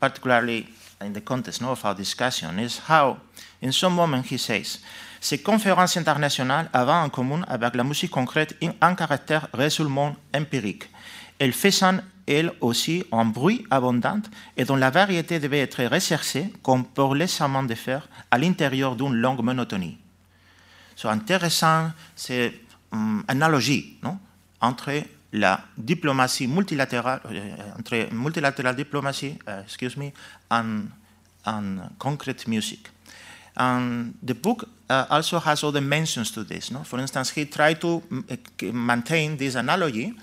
particularly 0.00 0.66
in 1.02 1.12
the 1.12 1.20
context 1.20 1.60
no, 1.60 1.72
of 1.72 1.84
our 1.84 1.94
discussion, 1.94 2.58
is 2.58 2.78
how, 2.78 3.18
in 3.60 3.72
some 3.72 3.94
moment, 3.94 4.24
he 4.24 4.38
says, 4.38 4.78
ces 5.20 5.42
conférences 5.42 5.98
internationales 5.98 6.70
avaient 6.72 6.90
en 6.92 7.10
commun 7.10 7.42
avec 7.48 7.74
la 7.74 7.84
musique 7.84 8.12
concrète 8.12 8.56
un 8.80 8.94
caractère 8.94 9.48
résolument 9.52 10.16
empirique. 10.34 10.88
Elles 11.38 11.52
faisaient 11.52 12.00
elle 12.26 12.52
aussi 12.60 13.04
en 13.10 13.24
bruit 13.24 13.64
abondant 13.70 14.20
et 14.56 14.64
dont 14.64 14.76
la 14.76 14.90
variété 14.90 15.40
devait 15.40 15.60
être 15.60 15.84
recherchée 15.84 16.52
comme 16.62 16.84
pour 16.84 17.14
les 17.14 17.26
de 17.26 17.74
fer 17.74 18.08
à 18.30 18.38
l'intérieur 18.38 18.96
d'une 18.96 19.14
longue 19.14 19.42
monotonie. 19.42 19.98
C'est 20.96 21.08
intéressant, 21.08 21.90
c'est 22.14 22.52
une 22.92 23.24
analogie 23.26 23.96
non? 24.02 24.18
entre 24.60 24.92
la 25.32 25.60
diplomatie 25.76 26.46
multilatérale, 26.46 27.20
euh, 27.30 27.56
entre 27.78 28.12
multilateral 28.12 28.76
diplomacy, 28.76 29.38
uh, 29.48 29.62
excuse 29.64 29.96
me, 29.96 30.12
and, 30.50 30.82
and 31.46 31.78
concrete 31.98 32.46
music. 32.46 32.90
And 33.56 34.14
the 34.22 34.34
book 34.34 34.66
uh, 34.88 35.06
also 35.10 35.40
mentions 35.80 36.30
to 36.32 36.44
this. 36.44 36.70
No? 36.70 36.84
For 36.84 37.00
instance, 37.00 37.30
he 37.30 37.46
tried 37.46 37.80
to 37.80 38.02
maintain 38.72 39.36
this 39.36 39.56
analogy 39.56 40.14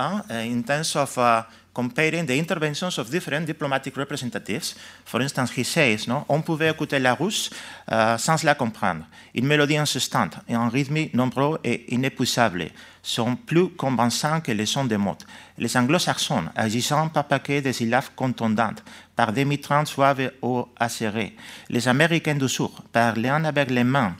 uh, 0.00 0.22
in 0.30 0.62
terms 0.62 0.96
of 0.96 1.16
uh, 1.18 1.42
comparing 1.72 2.26
the 2.26 2.36
interventions 2.36 2.98
of 2.98 3.10
different 3.10 3.46
diplomatic 3.46 3.96
representatives. 3.96 4.74
For 5.04 5.20
instance, 5.20 5.52
he 5.56 5.64
says, 5.64 6.06
on 6.28 6.42
pouvait 6.42 6.70
écouter 6.70 6.98
la 6.98 7.14
russe 7.14 7.50
uh, 7.90 8.16
sans 8.18 8.42
la 8.42 8.54
comprendre. 8.54 9.04
Une 9.34 9.46
mélodie 9.46 9.76
insistante 9.76 10.38
et 10.48 10.54
un 10.54 10.68
rythme 10.68 11.08
nombreux 11.14 11.58
et 11.62 11.92
inépuisable 11.94 12.70
sont 13.02 13.36
plus 13.36 13.68
convaincants 13.70 14.40
que 14.40 14.52
les 14.52 14.66
sons 14.66 14.84
des 14.84 14.96
mots. 14.96 15.16
Les 15.58 15.76
anglo-saxons, 15.76 16.44
agissant 16.56 17.08
par 17.08 17.24
paquets 17.24 17.62
de 17.62 17.72
syllabes 17.72 18.14
contondantes, 18.16 18.82
par 19.14 19.32
demi-trans 19.32 19.86
suaves 19.86 20.32
ou 20.42 20.66
acérées. 20.76 21.36
Les 21.68 21.86
américains 21.88 22.34
du 22.34 22.48
Sud, 22.48 22.70
parlant 22.92 23.44
avec 23.44 23.70
les 23.70 23.84
mains, 23.84 24.16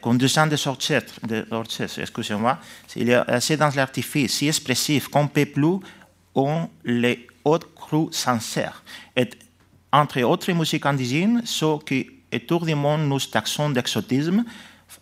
conduisant 0.00 0.46
des 0.46 0.66
orchestres, 0.66 1.20
excusez-moi, 1.98 2.58
il 2.96 3.10
est 3.10 3.14
assez 3.14 3.56
dans 3.56 3.70
l'artifice, 3.74 4.34
si 4.34 4.48
expressif 4.48 5.08
qu'on 5.08 5.24
ne 5.24 5.28
peut 5.28 5.46
plus 5.46 5.78
on 6.34 6.68
les 6.84 7.26
hautes 7.44 7.74
crues 7.74 8.12
sincères. 8.12 8.82
Et 9.16 9.28
entre 9.92 10.22
autres 10.22 10.52
musiques 10.52 10.86
indigènes, 10.86 11.42
ceux 11.44 11.78
qui 11.84 12.08
autour 12.34 12.64
du 12.64 12.74
monde 12.74 13.02
nous 13.08 13.20
taxons 13.20 13.70
d'exotisme, 13.70 14.44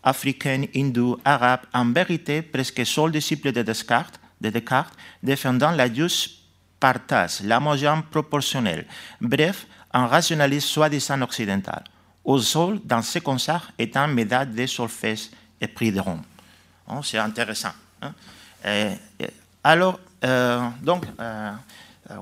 africain, 0.03 0.65
hindou, 0.75 1.19
arabe, 1.25 1.61
en 1.73 1.93
vérité 1.93 2.43
presque 2.43 2.85
seuls 2.85 3.13
disciples 3.13 3.53
de 3.53 3.63
Descartes, 3.63 4.21
de 4.41 4.51
Descartes 4.51 4.97
défendant 5.23 5.71
la 5.71 5.89
douce 5.89 6.43
partage, 6.81 7.41
la 7.45 7.61
moyenne 7.61 8.03
proportionnelle, 8.11 8.87
bref, 9.21 9.67
un 9.93 10.07
rationalisme 10.07 10.67
soi-disant 10.67 11.21
occidental 11.23 11.85
au 12.25 12.39
sol 12.39 12.81
dans 12.85 13.03
ce 13.03 13.19
concert 13.19 13.73
de 13.79 14.67
solfège 14.67 15.31
et 15.61 15.67
prix 15.67 15.93
de 15.93 16.01
Rome. 16.01 16.23
Oh, 16.89 17.03
c'est 17.03 17.19
intéressant. 17.19 17.73
Hein? 18.03 18.13
Et, 18.65 18.93
et, 19.19 19.31
alors, 19.63 19.99
uh, 20.23 20.71
donc, 20.83 21.05
uh, 21.19 21.57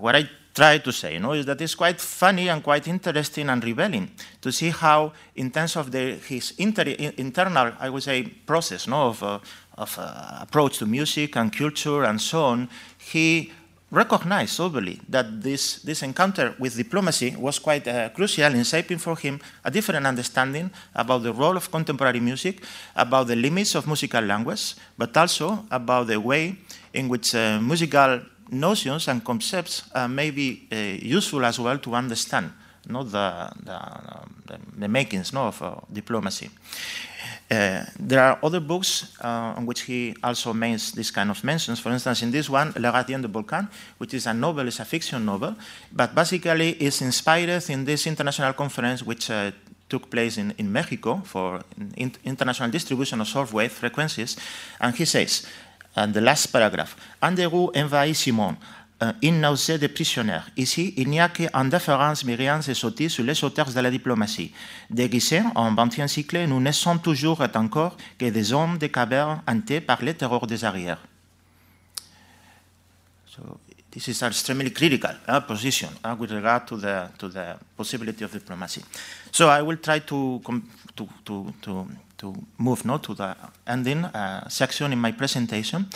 what 0.00 0.18
I 0.18 0.28
try 0.54 0.80
to 0.80 0.90
say 0.92 1.14
you 1.14 1.20
know, 1.20 1.34
is 1.34 1.46
that 1.46 1.60
it's 1.60 1.74
quite 1.74 2.00
funny 2.00 2.48
and 2.48 2.62
quite 2.62 2.88
interesting 2.88 3.48
and 3.48 3.62
revealing 3.62 4.10
to 4.40 4.50
see 4.50 4.70
how, 4.70 5.12
in 5.36 5.50
terms 5.50 5.76
of 5.76 5.90
the, 5.90 6.18
his 6.28 6.52
inter 6.58 6.82
internal, 7.16 7.72
I 7.78 7.88
would 7.88 8.02
say, 8.02 8.24
process 8.24 8.86
no, 8.88 9.08
of, 9.08 9.22
uh, 9.22 9.38
of 9.76 9.98
approach 10.40 10.78
to 10.78 10.86
music 10.86 11.36
and 11.36 11.56
culture 11.56 12.04
and 12.04 12.20
so 12.20 12.44
on, 12.44 12.68
he 12.98 13.52
recognized 13.90 14.52
soberly 14.52 15.00
that 15.08 15.42
this, 15.42 15.82
this 15.82 16.02
encounter 16.02 16.54
with 16.58 16.76
diplomacy 16.76 17.34
was 17.38 17.58
quite 17.58 17.86
uh, 17.88 18.08
crucial 18.10 18.54
in 18.54 18.64
shaping 18.64 18.98
for 18.98 19.16
him 19.16 19.40
a 19.64 19.70
different 19.70 20.06
understanding 20.06 20.70
about 20.94 21.22
the 21.22 21.32
role 21.32 21.56
of 21.56 21.70
contemporary 21.70 22.20
music, 22.20 22.62
about 22.94 23.26
the 23.26 23.36
limits 23.36 23.74
of 23.74 23.86
musical 23.86 24.22
language, 24.22 24.74
but 24.96 25.16
also 25.16 25.64
about 25.70 26.06
the 26.06 26.20
way 26.20 26.56
in 26.92 27.08
which 27.08 27.34
uh, 27.34 27.58
musical 27.60 28.20
notions 28.50 29.08
and 29.08 29.24
concepts 29.24 29.84
uh, 29.94 30.08
may 30.08 30.30
be 30.30 30.66
useful 31.02 31.44
as 31.44 31.58
well 31.58 31.78
to 31.78 31.94
understand 31.94 32.50
not 32.88 33.10
the, 33.10 33.50
the, 33.64 34.58
the, 34.78 34.88
makings 34.88 35.32
no, 35.32 35.48
of 35.48 35.62
uh, 35.62 35.74
diplomacy. 35.92 36.50
Uh, 37.50 37.84
there 37.98 38.20
are 38.20 38.38
other 38.42 38.60
books 38.60 39.16
uh, 39.22 39.54
on 39.56 39.64
which 39.64 39.82
he 39.82 40.14
also 40.22 40.52
makes 40.52 40.90
this 40.92 41.10
kind 41.10 41.30
of 41.30 41.42
mentions. 41.42 41.80
For 41.80 41.90
instance, 41.90 42.22
in 42.22 42.30
this 42.30 42.50
one, 42.50 42.72
Le 42.76 42.92
Gardien 42.92 43.22
de 43.22 43.28
Volcan, 43.28 43.68
which 43.98 44.14
is 44.14 44.26
a 44.26 44.34
novel, 44.34 44.68
is 44.68 44.80
a 44.80 44.84
fiction 44.84 45.24
novel, 45.24 45.54
but 45.92 46.14
basically 46.14 46.70
is 46.72 47.00
inspired 47.00 47.70
in 47.70 47.84
this 47.84 48.06
international 48.06 48.52
conference 48.52 49.02
which 49.02 49.30
uh, 49.30 49.50
took 49.88 50.10
place 50.10 50.36
in, 50.36 50.52
in 50.58 50.70
Mexico 50.70 51.22
for 51.24 51.60
in, 51.96 52.12
international 52.24 52.70
distribution 52.70 53.20
of 53.20 53.26
shortwave 53.26 53.70
frequencies. 53.70 54.36
And 54.80 54.94
he 54.94 55.06
says, 55.06 55.46
and 55.96 56.14
the 56.14 56.20
last 56.20 56.46
paragraph, 56.46 56.96
Anderou 57.22 57.72
envahit 57.74 58.14
Simon, 58.14 58.56
euh, 59.02 59.12
nausée 59.22 59.78
des 59.78 59.88
prisonniers. 59.88 60.40
Ici, 60.56 60.94
il 60.96 61.08
n'y 61.08 61.20
a 61.20 61.28
qu'indéférence, 61.28 62.24
myriades 62.24 62.68
et 62.68 62.74
sottises 62.74 63.12
sur 63.12 63.24
les 63.24 63.42
auteurs 63.44 63.72
de 63.72 63.80
la 63.80 63.90
diplomatie. 63.90 64.52
Déguisés 64.90 65.42
en 65.54 65.72
20e 65.74 66.08
siècle, 66.08 66.46
nous 66.46 66.60
ne 66.60 66.72
sommes 66.72 67.00
toujours 67.00 67.42
et 67.44 67.56
encore 67.56 67.96
que 68.18 68.28
des 68.28 68.52
hommes 68.52 68.78
de 68.78 68.88
cavernes 68.88 69.42
hantés 69.46 69.80
par 69.80 70.02
les 70.02 70.14
terreurs 70.14 70.46
des 70.46 70.64
arrières. 70.64 70.98
So, 73.26 73.60
this 73.90 74.08
is 74.08 74.22
extremely 74.22 74.70
critical 74.70 75.16
uh, 75.28 75.40
position 75.40 75.90
uh, 76.04 76.14
with 76.18 76.32
regard 76.32 76.66
to 76.66 76.76
the, 76.76 77.08
to 77.18 77.28
the 77.28 77.56
possibility 77.76 78.24
of 78.24 78.32
diplomacy. 78.32 78.82
So 79.30 79.48
I 79.48 79.62
will 79.62 79.76
try 79.76 80.00
to, 80.00 80.40
to, 80.96 81.08
to, 81.24 81.54
to, 81.62 81.86
to 82.18 82.34
move 82.58 82.84
no, 82.84 82.98
to 82.98 83.14
the 83.14 83.36
ending 83.66 84.04
uh, 84.04 84.48
section 84.48 84.92
in 84.92 84.98
my 84.98 85.12
presentation. 85.12 85.86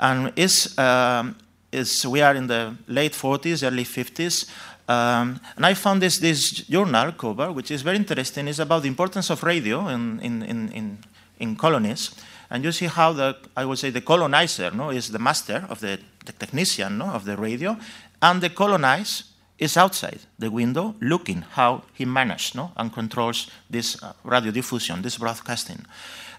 And 0.00 0.32
is, 0.36 0.76
um, 0.78 1.36
is 1.70 2.06
we 2.06 2.20
are 2.22 2.34
in 2.34 2.46
the 2.46 2.74
late 2.86 3.12
40s, 3.12 3.66
early 3.66 3.84
50s. 3.84 4.48
Um, 4.88 5.38
and 5.56 5.66
I 5.66 5.74
found 5.74 6.00
this, 6.00 6.18
this 6.18 6.50
journal 6.50 7.12
cover, 7.12 7.52
which 7.52 7.70
is 7.70 7.82
very 7.82 7.96
interesting. 7.96 8.48
It's 8.48 8.58
about 8.58 8.82
the 8.82 8.88
importance 8.88 9.28
of 9.30 9.42
radio 9.42 9.88
in, 9.88 10.18
in, 10.20 10.42
in, 10.42 10.98
in, 11.38 11.56
colonies. 11.56 12.10
And 12.50 12.64
you 12.64 12.72
see 12.72 12.86
how 12.86 13.12
the, 13.12 13.36
I 13.54 13.66
would 13.66 13.78
say, 13.78 13.90
the 13.90 14.00
colonizer 14.00 14.70
no, 14.70 14.90
is 14.90 15.10
the 15.10 15.18
master 15.18 15.66
of 15.68 15.80
the, 15.80 16.00
the 16.24 16.32
technician 16.32 16.98
no, 16.98 17.10
of 17.10 17.26
the 17.26 17.36
radio, 17.36 17.76
and 18.22 18.40
the 18.40 18.48
colonized 18.48 19.24
is 19.58 19.76
outside 19.76 20.20
the 20.38 20.50
window 20.50 20.94
looking 21.00 21.42
how 21.42 21.82
he 21.92 22.06
managed 22.06 22.54
no, 22.54 22.72
and 22.76 22.90
controls 22.90 23.50
this 23.68 24.02
uh, 24.02 24.14
radio 24.24 24.50
diffusion, 24.50 25.02
this 25.02 25.18
broadcasting. 25.18 25.84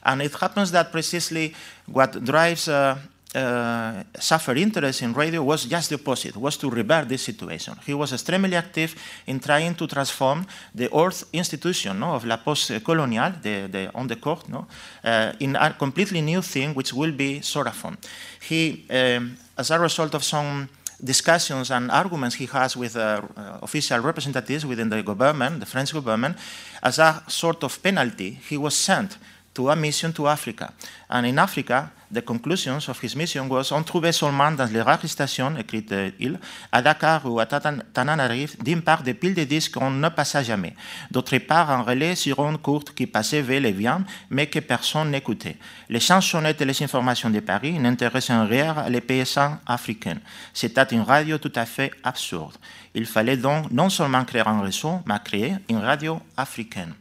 And 0.04 0.22
it 0.22 0.34
happens 0.34 0.72
that 0.72 0.92
precisely 0.92 1.54
what 1.86 2.24
drives 2.24 2.68
uh, 2.68 2.98
uh, 3.36 4.04
suffered 4.20 4.58
interest 4.58 5.02
in 5.02 5.14
radio 5.14 5.44
was 5.44 5.66
just 5.66 5.90
the 5.90 5.96
opposite, 5.96 6.36
was 6.36 6.58
to 6.58 6.70
revert 6.70 7.08
this 7.08 7.22
situation. 7.22 7.76
He 7.86 7.94
was 7.94 8.12
extremely 8.12 8.56
active 8.56 8.96
in 9.28 9.40
trying 9.40 9.76
to 9.76 9.88
transform 9.88 10.46
the 10.74 10.90
old 10.90 11.24
institution 11.32 12.00
no, 12.00 12.16
of 12.16 12.26
la 12.26 12.38
post-colonial, 12.38 13.34
the, 13.42 13.68
the, 13.68 13.92
on 13.94 14.08
the 14.08 14.16
court, 14.16 14.50
no, 14.50 14.66
uh, 15.04 15.34
in 15.40 15.56
a 15.56 15.74
completely 15.74 16.22
new 16.22 16.42
thing, 16.42 16.74
which 16.74 16.94
will 16.94 17.12
be 17.12 17.42
Soraphone. 17.42 17.98
He, 18.42 18.86
um, 18.90 19.38
as 19.58 19.70
a 19.72 19.80
result 19.80 20.16
of 20.16 20.24
some 20.24 20.70
discussions 21.04 21.72
and 21.72 21.92
arguments 21.92 22.36
he 22.36 22.46
has 22.48 22.76
with 22.76 22.96
uh, 22.96 23.22
uh, 23.38 23.60
official 23.62 24.00
representatives 24.00 24.66
within 24.66 24.90
the 24.90 25.04
government, 25.04 25.60
the 25.60 25.66
French 25.66 25.94
government, 25.94 26.36
as 26.82 27.00
a 27.00 27.24
sort 27.28 27.64
of 27.64 27.82
penalty, 27.82 28.40
he 28.50 28.58
was 28.58 28.76
sent 28.76 29.18
to 29.54 29.70
a 29.70 29.76
mission 29.76 30.14
to 30.14 30.28
Africa. 30.28 30.74
And 31.10 31.26
in 31.26 31.40
Africa, 31.40 31.92
the 32.12 32.22
conclusions 32.22 32.88
of 32.90 33.04
his 33.04 33.16
mission 33.16 33.48
was 33.48 33.72
on 33.72 33.84
trouvait 33.84 34.12
seulement 34.12 34.52
dans 34.52 34.72
les 34.72 34.82
rares 34.82 35.08
stations, 35.08 35.56
écrites 35.58 35.94
il, 36.20 36.40
à 36.72 36.82
Dakar 36.82 37.26
ou 37.26 37.40
à 37.40 37.46
Tananarive, 37.46 38.56
d'une 38.64 38.82
part 38.82 39.04
des 39.04 39.14
piles 39.14 39.36
de 39.36 39.44
disques 39.44 39.74
qu'on 39.74 39.92
ne 39.92 40.10
passa 40.10 40.44
jamais, 40.44 40.74
d'autre 41.12 41.38
part 41.38 41.70
un 41.70 41.82
relais 41.82 42.16
sur 42.16 42.40
ondes 42.40 42.62
courtes 42.62 42.94
qui 42.94 43.08
passait 43.08 43.42
vers 43.42 43.62
les 43.62 43.72
viandes, 43.72 44.06
mais 44.30 44.48
que 44.48 44.60
personne 44.60 45.12
n'écoutait. 45.12 45.58
Les 45.90 46.00
chansonnettes 46.00 46.62
et 46.62 46.66
les 46.66 46.84
informations 46.84 47.30
de 47.30 47.40
Paris 47.40 47.78
n'intéressaient 47.80 48.34
en 48.34 48.48
rien 48.48 48.90
les 48.90 49.02
paysans 49.02 49.58
africains. 49.66 50.18
C'était 50.54 50.84
une 50.92 51.02
radio 51.02 51.38
tout 51.38 51.54
à 51.56 51.66
fait 51.66 51.92
absurde. 52.04 52.56
Il 52.94 53.06
fallait 53.06 53.38
donc 53.38 53.72
non 53.72 53.90
seulement 53.90 54.24
créer 54.26 54.44
un 54.46 54.62
réseau, 54.62 55.00
mais 55.06 55.16
créer 55.24 55.56
une 55.70 55.78
radio 55.78 56.20
africaine. 56.36 56.94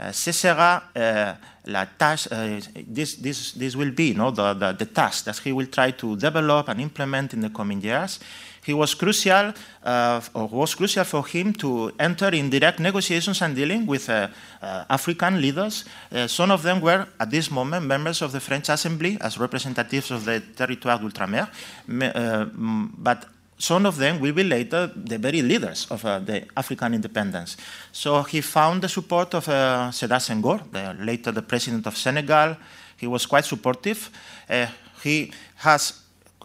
Uh, 0.00 0.12
ce 0.12 0.30
sera 0.30 0.90
uh, 0.94 1.34
la 1.64 1.80
uh, 1.82 2.60
this, 2.86 3.16
this, 3.16 3.52
this 3.54 3.74
will 3.74 3.90
be 3.90 4.08
you 4.08 4.14
know, 4.14 4.30
the, 4.30 4.54
the, 4.54 4.72
the, 4.72 4.86
task 4.86 5.24
that 5.24 5.36
he 5.38 5.50
will 5.50 5.66
try 5.66 5.90
to 5.90 6.14
develop 6.14 6.68
and 6.68 6.80
implement 6.80 7.34
in 7.34 7.40
the 7.40 7.50
coming 7.50 7.82
years. 7.82 8.20
He 8.64 8.72
was 8.72 8.94
crucial, 8.94 9.52
uh, 9.82 10.20
or 10.34 10.46
was 10.46 10.76
crucial 10.76 11.02
for 11.02 11.26
him 11.26 11.52
to 11.54 11.90
enter 11.98 12.28
in 12.28 12.48
direct 12.48 12.78
negotiations 12.78 13.42
and 13.42 13.56
dealing 13.56 13.86
with 13.86 14.08
uh, 14.08 14.28
uh, 14.62 14.84
African 14.88 15.40
leaders. 15.40 15.84
some 16.26 16.52
of 16.52 16.62
them 16.62 16.80
were, 16.80 17.06
at 17.18 17.30
this 17.30 17.50
moment, 17.50 17.84
members 17.84 18.22
of 18.22 18.30
the 18.30 18.40
French 18.40 18.68
Assembly 18.68 19.18
as 19.20 19.36
representatives 19.38 20.12
of 20.12 20.24
the 20.24 20.40
territoire 20.54 20.98
d'outre-mer, 20.98 21.48
but 21.88 23.26
some 23.58 23.86
of 23.86 23.96
them 23.96 24.20
will 24.20 24.32
be 24.32 24.44
later 24.44 24.86
the 24.94 25.18
very 25.18 25.42
leaders 25.42 25.86
of 25.90 26.04
uh, 26.04 26.20
the 26.20 26.46
African 26.56 26.94
independence. 26.94 27.56
So 27.92 28.22
he 28.22 28.40
found 28.40 28.82
the 28.82 28.88
support 28.88 29.34
of 29.34 29.48
uh, 29.48 29.90
Senghor, 29.90 30.62
the, 30.70 30.96
later 31.04 31.32
the 31.32 31.42
president 31.42 31.86
of 31.86 31.96
Senegal. 31.96 32.56
He 32.96 33.06
was 33.06 33.26
quite 33.26 33.44
supportive. 33.44 34.10
Uh, 34.48 34.66
he 35.02 35.32
has, 35.56 36.02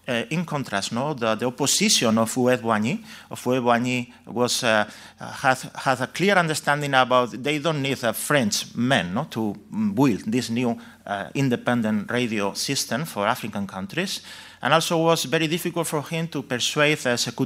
uh, 0.08 0.24
in 0.32 0.44
contrast, 0.44 0.92
no, 0.92 1.14
the, 1.14 1.36
the 1.36 1.46
opposition 1.46 2.18
of 2.18 2.32
Fouet 2.32 2.62
Boigny. 2.62 3.04
Fouet 3.36 3.62
Boigny 3.62 4.12
was, 4.26 4.64
uh, 4.64 4.90
has, 5.20 5.64
has 5.76 6.02
a 6.02 6.08
clear 6.08 6.36
understanding 6.36 6.94
about 6.96 7.32
they 7.44 7.60
don't 7.60 7.82
need 7.82 8.04
a 8.04 8.14
French 8.14 8.76
man 8.76 9.14
no, 9.14 9.26
to 9.26 9.54
build 9.94 10.22
this 10.26 10.50
new 10.50 10.78
uh, 11.06 11.30
independent 11.36 12.10
radio 12.12 12.54
system 12.54 13.06
for 13.06 13.28
African 13.28 13.68
countries 13.68 14.22
and 14.64 14.74
also 14.74 14.98
was 14.98 15.26
very 15.26 15.48
difficult 15.48 15.86
for 15.86 16.02
him 16.02 16.28
to 16.30 16.42
persuade 16.42 16.98
uh, 17.06 17.18
Sekou 17.18 17.46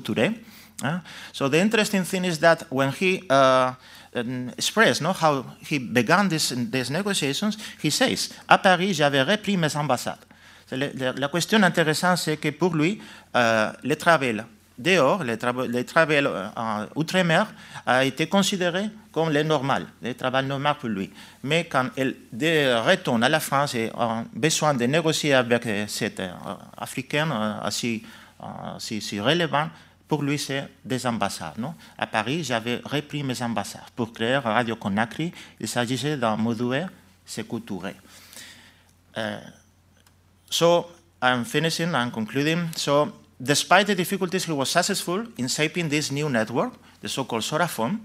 Uh, 0.83 0.99
so 1.33 1.49
the 1.49 1.57
interesting 1.59 2.03
thing 2.03 2.23
is 2.23 2.37
that 2.37 2.63
when 2.69 2.91
he 2.91 3.23
uh, 3.31 3.73
um, 4.13 4.49
expressed 4.49 5.01
no, 5.01 5.11
how 5.11 5.43
he 5.59 5.79
began 5.79 6.29
this, 6.29 6.53
these 6.55 6.91
negotiations, 6.91 7.57
he 7.81 7.89
says, 7.89 8.29
à 8.47 8.59
Paris, 8.61 8.93
j'avais 8.93 9.23
repris 9.23 9.57
mes 9.57 9.75
ambassades. 9.75 10.23
La, 10.69 10.87
la, 10.93 11.11
la, 11.13 11.27
question 11.29 11.63
intéressante, 11.63 12.19
c'est 12.19 12.37
que 12.37 12.51
pour 12.51 12.75
lui, 12.75 13.01
euh, 13.35 13.71
le 13.83 13.95
travail 13.95 14.43
dehors, 14.77 15.23
le, 15.23 15.35
tra 15.37 15.51
le 15.51 15.83
travail 15.83 16.27
euh, 16.27 16.85
outre-mer 16.95 17.47
a 17.85 18.05
été 18.05 18.27
considéré 18.27 18.89
comme 19.17 19.31
le 19.31 19.41
normal, 19.41 19.87
le 20.03 20.13
travail 20.13 20.45
normal 20.45 20.75
pour 20.79 20.89
lui. 20.89 21.09
Mais 21.41 21.63
quand 21.65 21.89
il 21.97 22.15
retourne 22.85 23.23
à 23.23 23.29
la 23.29 23.39
France 23.39 23.73
et 23.73 23.89
a 23.97 24.23
besoin 24.31 24.75
de 24.75 24.85
négocier 24.85 25.33
avec 25.33 25.65
euh, 25.65 25.87
cet 25.87 26.19
euh, 26.19 26.29
Africain 26.77 27.59
assez, 27.63 28.03
assez, 28.39 29.19
relevant, 29.19 29.69
pour 30.07 30.21
lui, 30.21 30.37
c'est 30.37 30.67
des 30.85 31.07
ambassades. 31.07 31.57
Non? 31.57 31.73
À 31.97 32.05
Paris, 32.05 32.43
j'avais 32.43 32.79
repris 32.85 33.23
mes 33.23 33.41
ambassades 33.41 33.89
pour 33.95 34.13
créer 34.13 34.37
Radio 34.37 34.75
Conakry. 34.75 35.31
Il 35.59 35.67
s'agissait 35.67 36.15
d'un 36.15 36.37
modoué 36.37 36.85
Sékou 37.25 37.59
Touré. 37.59 37.95
Uh, 39.17 39.39
so, 40.47 40.91
I'm 41.23 41.43
finishing, 41.43 41.89
I'm 41.95 42.11
concluding. 42.11 42.69
So, 42.75 43.11
despite 43.39 43.87
the 43.87 43.95
difficulties, 43.95 44.45
he 44.45 44.51
was 44.51 44.69
successful 44.69 45.23
in 45.39 45.47
shaping 45.47 45.89
this 45.89 46.11
new 46.11 46.29
network, 46.29 46.73
the 47.01 47.09
so-called 47.09 47.41
Soraphone. 47.41 47.97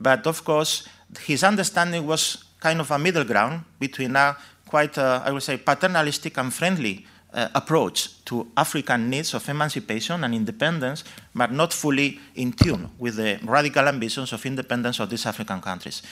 But 0.00 0.26
of 0.26 0.42
course, 0.44 0.88
his 1.26 1.44
understanding 1.44 2.06
was 2.06 2.44
kind 2.58 2.80
of 2.80 2.90
a 2.90 2.98
middle 2.98 3.24
ground 3.24 3.64
between 3.78 4.16
a 4.16 4.36
quite, 4.66 4.96
uh, 4.96 5.22
I 5.24 5.32
would 5.32 5.42
say, 5.42 5.58
paternalistic 5.58 6.38
and 6.38 6.52
friendly 6.52 7.04
uh, 7.32 7.48
approach 7.54 8.24
to 8.24 8.46
African 8.56 9.10
needs 9.10 9.34
of 9.34 9.48
emancipation 9.48 10.24
and 10.24 10.34
independence, 10.34 11.04
but 11.34 11.52
not 11.52 11.72
fully 11.72 12.18
in 12.36 12.52
tune 12.52 12.88
with 12.98 13.16
the 13.16 13.38
radical 13.44 13.86
ambitions 13.88 14.32
of 14.32 14.44
independence 14.46 15.00
of 15.00 15.10
these 15.10 15.26
African 15.26 15.60
countries. 15.60 16.02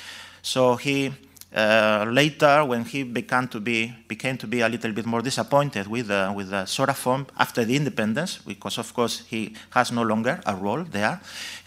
So 0.43 0.77
he 0.77 1.12
uh, 1.55 2.05
later, 2.10 2.62
when 2.65 2.85
he 2.85 3.05
began 3.05 3.48
to 3.48 3.59
be, 3.59 3.94
became 4.06 4.36
to 4.36 4.47
be 4.47 4.60
a 4.60 4.69
little 4.69 4.93
bit 4.93 5.06
more 5.06 5.23
disappointed 5.23 5.86
with, 5.86 6.10
uh, 6.10 6.31
with 6.36 6.51
the 6.51 6.66
Soraphone 6.66 7.27
after 7.39 7.65
the 7.65 7.74
independence, 7.74 8.39
because 8.47 8.77
of 8.77 8.93
course 8.93 9.23
he 9.27 9.55
has 9.70 9.90
no 9.90 10.02
longer 10.02 10.40
a 10.44 10.55
role 10.55 10.85
there, 10.85 11.20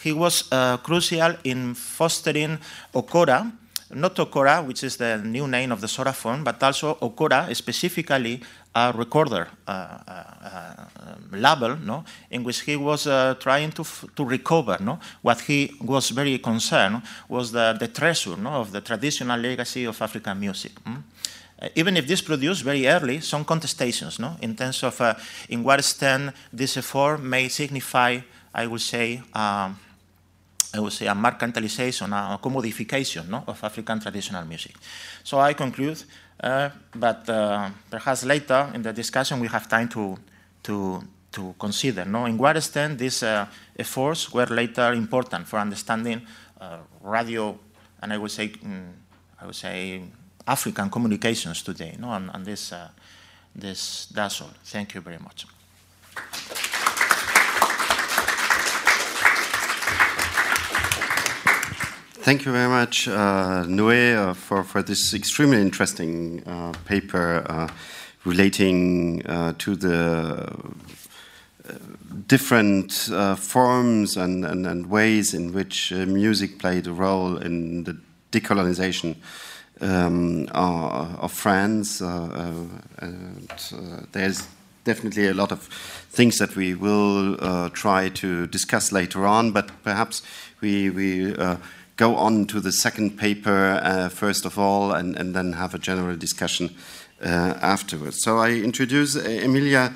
he 0.03 0.13
was 0.13 0.51
uh, 0.51 0.77
crucial 0.77 1.35
in 1.43 1.73
fostering 1.73 2.57
Okora, 2.93 3.51
not 3.93 4.15
Okora, 4.15 4.65
which 4.65 4.83
is 4.83 4.97
the 4.97 5.17
new 5.17 5.47
name 5.47 5.71
of 5.71 5.81
the 5.81 5.87
Soraphone, 5.87 6.43
but 6.43 6.61
also 6.63 6.95
Okora, 6.95 7.53
specifically 7.55 8.41
a 8.73 8.93
recorder 8.95 9.47
uh, 9.67 9.71
uh, 9.71 10.11
uh, 10.11 11.15
label, 11.31 11.75
no, 11.75 12.05
in 12.29 12.43
which 12.43 12.61
he 12.61 12.77
was 12.77 13.03
trying 13.39 13.71
to, 13.71 13.83
to 14.15 14.23
recover. 14.23 14.77
No, 14.79 14.99
what 15.21 15.41
he 15.41 15.75
was 15.81 16.09
very 16.09 16.37
concerned 16.39 17.01
was 17.27 17.51
the, 17.51 17.75
the 17.77 17.87
treasure 17.87 18.37
no, 18.37 18.51
of 18.51 18.71
the 18.71 18.81
traditional 18.81 19.39
legacy 19.39 19.85
of 19.85 20.01
African 20.01 20.39
music. 20.39 20.71
Mm? 20.85 21.03
even 21.75 21.95
if 21.95 22.07
this 22.07 22.21
produced 22.21 22.63
very 22.63 22.87
early 22.87 23.19
some 23.19 23.45
contestations 23.45 24.19
no? 24.19 24.35
in 24.41 24.55
terms 24.55 24.81
of 24.81 24.99
uh, 24.99 25.13
in 25.47 25.63
what 25.63 25.77
extent 25.77 26.33
this 26.51 26.75
effort 26.75 27.19
may 27.19 27.47
signify, 27.49 28.19
I 28.53 28.65
would 28.65 28.81
say, 28.81 29.21
um, 29.33 29.77
I 30.73 30.79
would 30.79 30.93
say 30.93 31.07
a 31.07 31.13
mercantilization, 31.13 32.13
a 32.13 32.37
commodification 32.37 33.27
no? 33.27 33.43
of 33.47 33.61
African 33.63 33.99
traditional 33.99 34.45
music. 34.45 34.75
So 35.23 35.39
I 35.39 35.53
conclude 35.53 36.03
uh, 36.41 36.69
but 36.95 37.29
uh, 37.29 37.69
perhaps 37.89 38.23
later 38.25 38.71
in 38.73 38.81
the 38.81 38.91
discussion 38.91 39.39
we 39.39 39.47
have 39.47 39.67
time 39.67 39.87
to, 39.87 40.17
to, 40.63 41.01
to 41.31 41.53
consider 41.59 42.03
no? 42.05 42.25
in 42.25 42.37
what 42.37 42.57
extent 42.57 42.97
these 42.97 43.21
uh, 43.21 43.45
efforts 43.77 44.33
were 44.33 44.47
later 44.47 44.91
important 44.93 45.47
for 45.47 45.59
understanding 45.59 46.21
radio 47.03 47.57
and 48.01 48.13
I 48.13 48.17
would 48.17 48.31
say, 48.31 48.49
mm, 48.49 48.91
I 49.39 49.45
would 49.45 49.55
say 49.55 50.01
African 50.47 50.89
communications 50.89 51.61
today. 51.61 51.95
No? 51.99 52.11
And, 52.11 52.29
and 52.33 52.45
this, 52.45 52.73
this, 53.55 54.07
that's 54.07 54.41
all. 54.41 54.51
Thank 54.63 54.95
you 54.95 55.01
very 55.01 55.19
much. 55.19 55.45
Thank 62.31 62.45
you 62.45 62.53
very 62.53 62.69
much, 62.69 63.09
uh, 63.09 63.65
Noé, 63.67 64.15
uh, 64.15 64.33
for, 64.33 64.63
for 64.63 64.81
this 64.81 65.13
extremely 65.13 65.59
interesting 65.59 66.41
uh, 66.47 66.71
paper 66.85 67.43
uh, 67.49 67.67
relating 68.23 69.21
uh, 69.25 69.51
to 69.57 69.75
the 69.75 70.49
uh, 71.67 71.73
different 72.27 73.09
uh, 73.11 73.35
forms 73.35 74.15
and, 74.15 74.45
and, 74.45 74.65
and, 74.65 74.89
ways 74.89 75.33
in 75.33 75.51
which 75.51 75.91
uh, 75.91 76.05
music 76.05 76.57
played 76.57 76.87
a 76.87 76.93
role 76.93 77.35
in 77.35 77.83
the 77.83 77.97
decolonization 78.31 79.17
um, 79.81 80.47
of 80.53 81.33
France. 81.33 81.99
and 81.99 83.51
there's 84.13 84.47
definitely 84.83 85.27
a 85.27 85.33
lot 85.33 85.51
of 85.51 85.63
things 86.11 86.37
that 86.37 86.55
we 86.55 86.73
will 86.73 87.37
uh, 87.43 87.69
try 87.69 88.09
to 88.09 88.47
discuss 88.47 88.91
later 88.91 89.25
on, 89.25 89.51
but 89.51 89.69
perhaps 89.83 90.23
we, 90.61 90.89
we 90.89 91.35
uh, 91.35 91.57
go 91.97 92.15
on 92.15 92.45
to 92.45 92.59
the 92.59 92.71
second 92.71 93.17
paper 93.17 93.79
uh, 93.83 94.09
first 94.09 94.45
of 94.45 94.57
all 94.57 94.91
and, 94.91 95.15
and, 95.15 95.35
then 95.35 95.53
have 95.53 95.73
a 95.75 95.79
general 95.79 96.15
discussion 96.15 96.75
uh, 97.23 97.53
afterwards. 97.61 98.17
So 98.21 98.39
I 98.39 98.51
introduce 98.51 99.15
Emilia 99.15 99.93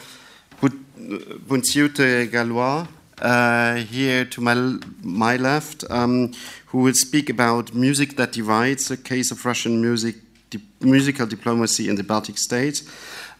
Bunciute 1.47 2.29
Gallois. 2.31 2.87
Uh, 3.21 3.75
here 3.75 4.25
to 4.25 4.41
my, 4.41 4.77
my 5.01 5.37
left, 5.37 5.85
um, 5.89 6.33
who 6.65 6.79
will 6.79 6.93
speak 6.93 7.29
about 7.29 7.73
Music 7.73 8.17
That 8.17 8.33
Divides, 8.33 8.91
a 8.91 8.97
case 8.97 9.31
of 9.31 9.45
Russian 9.45 9.81
music, 9.81 10.17
di 10.49 10.59
musical 10.81 11.25
diplomacy 11.25 11.87
in 11.87 11.95
the 11.95 12.03
Baltic 12.03 12.37
states. 12.37 12.83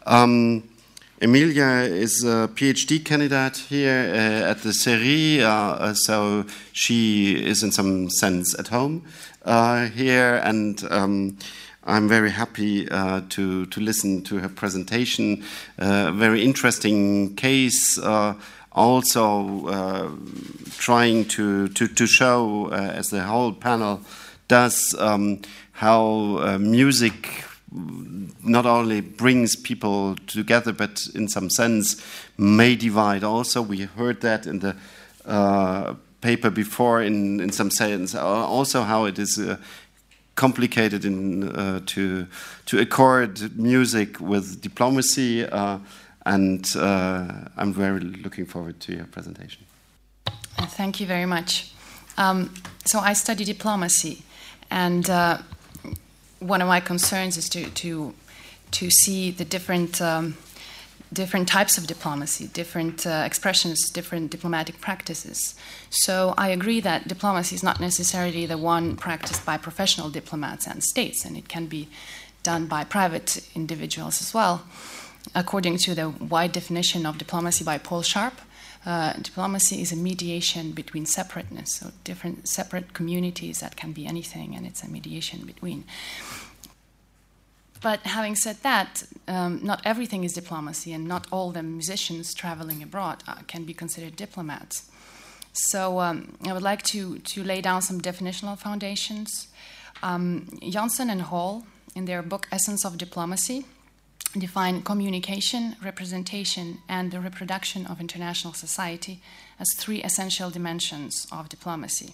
Um, 0.06 0.64
Emilia 1.22 1.88
is 1.90 2.26
a 2.26 2.50
PhD 2.54 3.04
candidate 3.04 3.56
here 3.56 4.12
uh, 4.14 4.52
at 4.52 4.64
the 4.64 4.72
CERI, 4.72 5.40
uh, 5.40 5.94
so 5.94 6.44
she 6.74 7.42
is 7.42 7.64
in 7.64 7.72
some 7.72 8.10
sense 8.10 8.54
at 8.60 8.68
home 8.68 9.02
uh, 9.46 9.86
here, 9.86 10.42
and 10.44 10.84
um, 10.92 11.38
I'm 11.86 12.10
very 12.10 12.32
happy 12.32 12.90
uh, 12.90 13.22
to, 13.30 13.66
to 13.66 13.80
listen 13.80 14.24
to 14.24 14.40
her 14.40 14.50
presentation. 14.50 15.46
Uh, 15.80 16.12
very 16.12 16.44
interesting 16.44 17.34
case, 17.38 17.98
uh, 17.98 18.34
also 18.74 20.20
trying 20.78 21.24
to, 21.30 21.70
to, 21.70 21.88
to 21.88 22.06
show, 22.06 22.68
as 22.74 23.08
the 23.08 23.24
whole 23.24 23.54
panel 23.54 24.02
does, 24.50 24.94
um, 25.00 25.42
how 25.72 26.58
music 26.58 27.45
not 28.44 28.66
only 28.66 29.02
brings 29.02 29.56
people 29.56 30.16
together, 30.28 30.72
but 30.72 31.08
in 31.14 31.28
some 31.28 31.50
sense 31.50 32.02
may 32.38 32.76
divide 32.76 33.24
also. 33.24 33.62
We 33.62 33.82
heard 33.82 34.22
that 34.22 34.48
in 34.48 34.60
the 34.60 34.76
uh, 35.26 35.96
paper 36.22 36.50
before, 36.50 37.02
in, 37.02 37.40
in 37.40 37.52
some 37.52 37.70
sense, 37.70 38.16
uh, 38.16 38.26
also 38.26 38.82
how 38.82 39.06
it 39.06 39.20
is 39.20 39.38
uh, 39.38 39.58
complicated 40.36 41.06
in, 41.06 41.50
uh, 41.50 41.80
to, 41.86 42.28
to 42.66 42.80
accord 42.80 43.58
music 43.58 44.20
with 44.20 44.62
diplomacy. 44.62 45.46
Uh, 45.46 45.80
and 46.26 46.76
uh, 46.78 47.32
I'm 47.58 47.74
very 47.74 48.00
looking 48.00 48.46
forward 48.46 48.80
to 48.82 48.96
your 48.96 49.06
presentation. 49.06 49.66
Thank 50.58 51.00
you 51.00 51.08
very 51.08 51.26
much. 51.26 51.72
Um, 52.18 52.54
so 52.86 53.00
I 53.00 53.14
study 53.14 53.44
diplomacy, 53.44 54.24
and 54.72 55.10
one 56.40 56.62
of 56.62 56.68
my 56.68 56.80
concerns 56.80 57.38
is 57.38 57.50
to 57.50 57.70
to 57.70 58.14
to 58.72 58.90
see 58.90 59.32
the 59.32 59.46
different 59.46 60.02
um, 60.02 60.38
different 61.14 61.48
types 61.48 61.78
of 61.78 61.88
diplomacy, 61.88 62.48
different 62.48 63.06
uh, 63.08 63.24
expressions, 63.26 63.90
different 63.90 64.32
diplomatic 64.32 64.82
practices. 64.82 65.56
So 65.90 66.34
I 66.38 66.50
agree 66.50 66.82
that 66.82 67.08
diplomacy 67.08 67.56
is 67.56 67.64
not 67.64 67.80
necessarily 67.80 68.46
the 68.46 68.58
one 68.58 68.96
practiced 68.96 69.46
by 69.46 69.58
professional 69.58 70.10
diplomats 70.10 70.68
and 70.68 70.84
states, 70.84 71.24
and 71.26 71.38
it 71.38 71.48
can 71.48 71.68
be 71.68 71.88
done 72.44 72.68
by 72.68 72.84
private 72.84 73.48
individuals 73.56 74.22
as 74.22 74.34
well. 74.34 74.66
According 75.34 75.78
to 75.80 75.96
the 75.96 76.10
wide 76.10 76.52
definition 76.52 77.06
of 77.06 77.18
diplomacy 77.18 77.64
by 77.64 77.78
Paul 77.78 78.04
Sharp, 78.04 78.34
uh, 78.86 79.14
diplomacy 79.14 79.82
is 79.82 79.92
a 79.92 79.96
mediation 79.96 80.72
between 80.72 81.06
separateness, 81.06 81.76
so 81.76 81.92
different 82.04 82.48
separate 82.48 82.94
communities 82.94 83.60
that 83.60 83.76
can 83.76 83.92
be 83.92 84.06
anything, 84.06 84.56
and 84.56 84.66
it's 84.66 84.84
a 84.84 84.90
mediation 84.90 85.46
between. 85.46 85.86
But 87.82 88.02
having 88.02 88.36
said 88.36 88.58
that, 88.64 89.04
um, 89.28 89.60
not 89.64 89.82
everything 89.86 90.24
is 90.24 90.34
diplomacy, 90.34 90.94
and 90.94 91.08
not 91.08 91.28
all 91.32 91.52
the 91.52 91.64
musicians 91.64 92.34
traveling 92.34 92.82
abroad 92.84 93.24
uh, 93.28 93.36
can 93.48 93.64
be 93.64 93.74
considered 93.74 94.16
diplomats. 94.16 94.90
So 95.54 96.00
um, 96.00 96.38
I 96.46 96.54
would 96.54 96.64
like 96.64 96.84
to, 96.84 97.20
to 97.20 97.44
lay 97.44 97.62
down 97.62 97.82
some 97.82 98.02
definitional 98.02 98.58
foundations. 98.58 99.48
Um, 100.04 100.48
Johnson 100.70 101.10
and 101.10 101.22
Hall, 101.22 101.66
in 101.96 102.06
their 102.06 102.22
book 102.22 102.48
Essence 102.52 102.86
of 102.86 102.98
Diplomacy, 102.98 103.66
define 104.40 104.82
communication, 104.82 105.76
representation, 105.84 106.80
and 106.88 107.12
the 107.12 107.20
reproduction 107.20 107.86
of 107.86 108.00
international 108.00 108.54
society 108.54 109.22
as 109.60 109.68
three 109.78 110.04
essential 110.04 110.50
dimensions 110.50 111.28
of 111.32 111.50
diplomacy. 111.50 112.14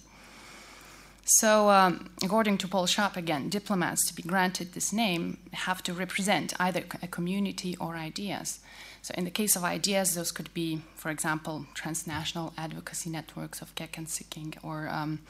So, 1.24 1.70
um, 1.70 2.10
according 2.22 2.58
to 2.58 2.68
Paul 2.68 2.86
Sharp, 2.86 3.16
again, 3.16 3.48
diplomats 3.48 4.04
to 4.08 4.14
be 4.14 4.24
granted 4.24 4.72
this 4.72 4.92
name 4.92 5.38
have 5.52 5.80
to 5.84 5.94
represent 5.94 6.52
either 6.58 6.82
a 7.00 7.06
community 7.06 7.76
or 7.78 7.94
ideas. 7.94 8.58
So, 9.02 9.14
in 9.16 9.24
the 9.24 9.30
case 9.30 9.54
of 9.54 9.62
ideas, 9.62 10.16
those 10.16 10.32
could 10.32 10.52
be, 10.52 10.82
for 10.96 11.10
example, 11.10 11.66
transnational 11.74 12.52
advocacy 12.58 13.08
networks 13.08 13.62
of 13.62 13.74
Kek 13.76 13.98
and 13.98 14.08
Sikking 14.08 14.56
or 14.64 14.88
um, 14.88 15.20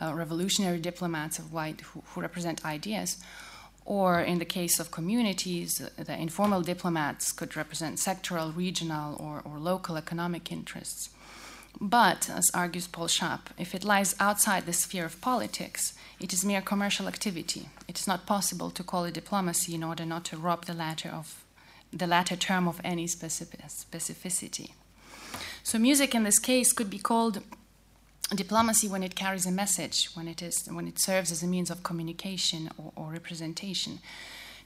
uh, 0.00 0.14
revolutionary 0.14 0.78
diplomats 0.78 1.38
of 1.38 1.52
white 1.52 1.82
who, 1.82 2.02
who 2.06 2.22
represent 2.22 2.64
ideas 2.64 3.18
or 3.84 4.20
in 4.20 4.38
the 4.38 4.44
case 4.44 4.80
of 4.80 4.90
communities, 4.90 5.82
the 5.96 6.18
informal 6.18 6.62
diplomats 6.62 7.32
could 7.32 7.56
represent 7.56 7.98
sectoral, 7.98 8.56
regional, 8.56 9.16
or, 9.20 9.42
or 9.44 9.58
local 9.58 9.96
economic 9.96 10.50
interests. 10.50 11.10
But, 11.80 12.30
as 12.30 12.50
argues 12.54 12.86
Paul 12.86 13.08
Sharp, 13.08 13.50
if 13.58 13.74
it 13.74 13.84
lies 13.84 14.14
outside 14.20 14.64
the 14.64 14.72
sphere 14.72 15.04
of 15.04 15.20
politics, 15.20 15.94
it 16.20 16.32
is 16.32 16.44
mere 16.44 16.62
commercial 16.62 17.08
activity. 17.08 17.68
It 17.88 17.98
is 17.98 18.06
not 18.06 18.26
possible 18.26 18.70
to 18.70 18.82
call 18.82 19.04
it 19.04 19.14
diplomacy 19.14 19.74
in 19.74 19.82
order 19.82 20.06
not 20.06 20.24
to 20.26 20.36
rob 20.36 20.66
the 20.66 20.74
latter 20.74 21.08
of 21.08 21.44
the 21.92 22.06
latter 22.06 22.36
term 22.36 22.66
of 22.66 22.80
any 22.82 23.06
specific, 23.06 23.60
specificity. 23.68 24.70
So, 25.62 25.78
music 25.78 26.14
in 26.14 26.24
this 26.24 26.38
case 26.38 26.72
could 26.72 26.90
be 26.90 26.98
called 26.98 27.42
diplomacy 28.34 28.88
when 28.88 29.02
it 29.02 29.14
carries 29.14 29.46
a 29.46 29.50
message, 29.50 30.08
when 30.14 30.28
it, 30.28 30.42
is, 30.42 30.66
when 30.70 30.88
it 30.88 30.98
serves 30.98 31.30
as 31.30 31.42
a 31.42 31.46
means 31.46 31.70
of 31.70 31.82
communication 31.82 32.70
or, 32.78 32.92
or 32.96 33.10
representation. 33.10 34.00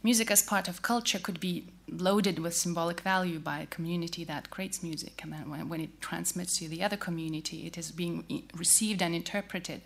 Music 0.02 0.30
as 0.30 0.43
part 0.43 0.68
of 0.68 0.80
culture 0.80 1.18
could 1.18 1.40
be 1.40 1.64
loaded 1.89 2.39
with 2.39 2.55
symbolic 2.55 3.01
value 3.01 3.40
by 3.40 3.59
a 3.59 3.66
community 3.66 4.22
that 4.22 4.48
creates 4.48 4.80
music, 4.82 5.20
and 5.22 5.32
then 5.32 5.51
when, 5.51 5.68
when 5.68 5.80
it 5.80 6.01
transmits 6.01 6.59
to 6.59 6.68
the 6.68 6.85
other 6.85 6.97
community, 6.97 7.66
it 7.66 7.76
is 7.76 7.90
being 7.90 8.44
received 8.56 9.02
and 9.02 9.14
interpreted. 9.14 9.80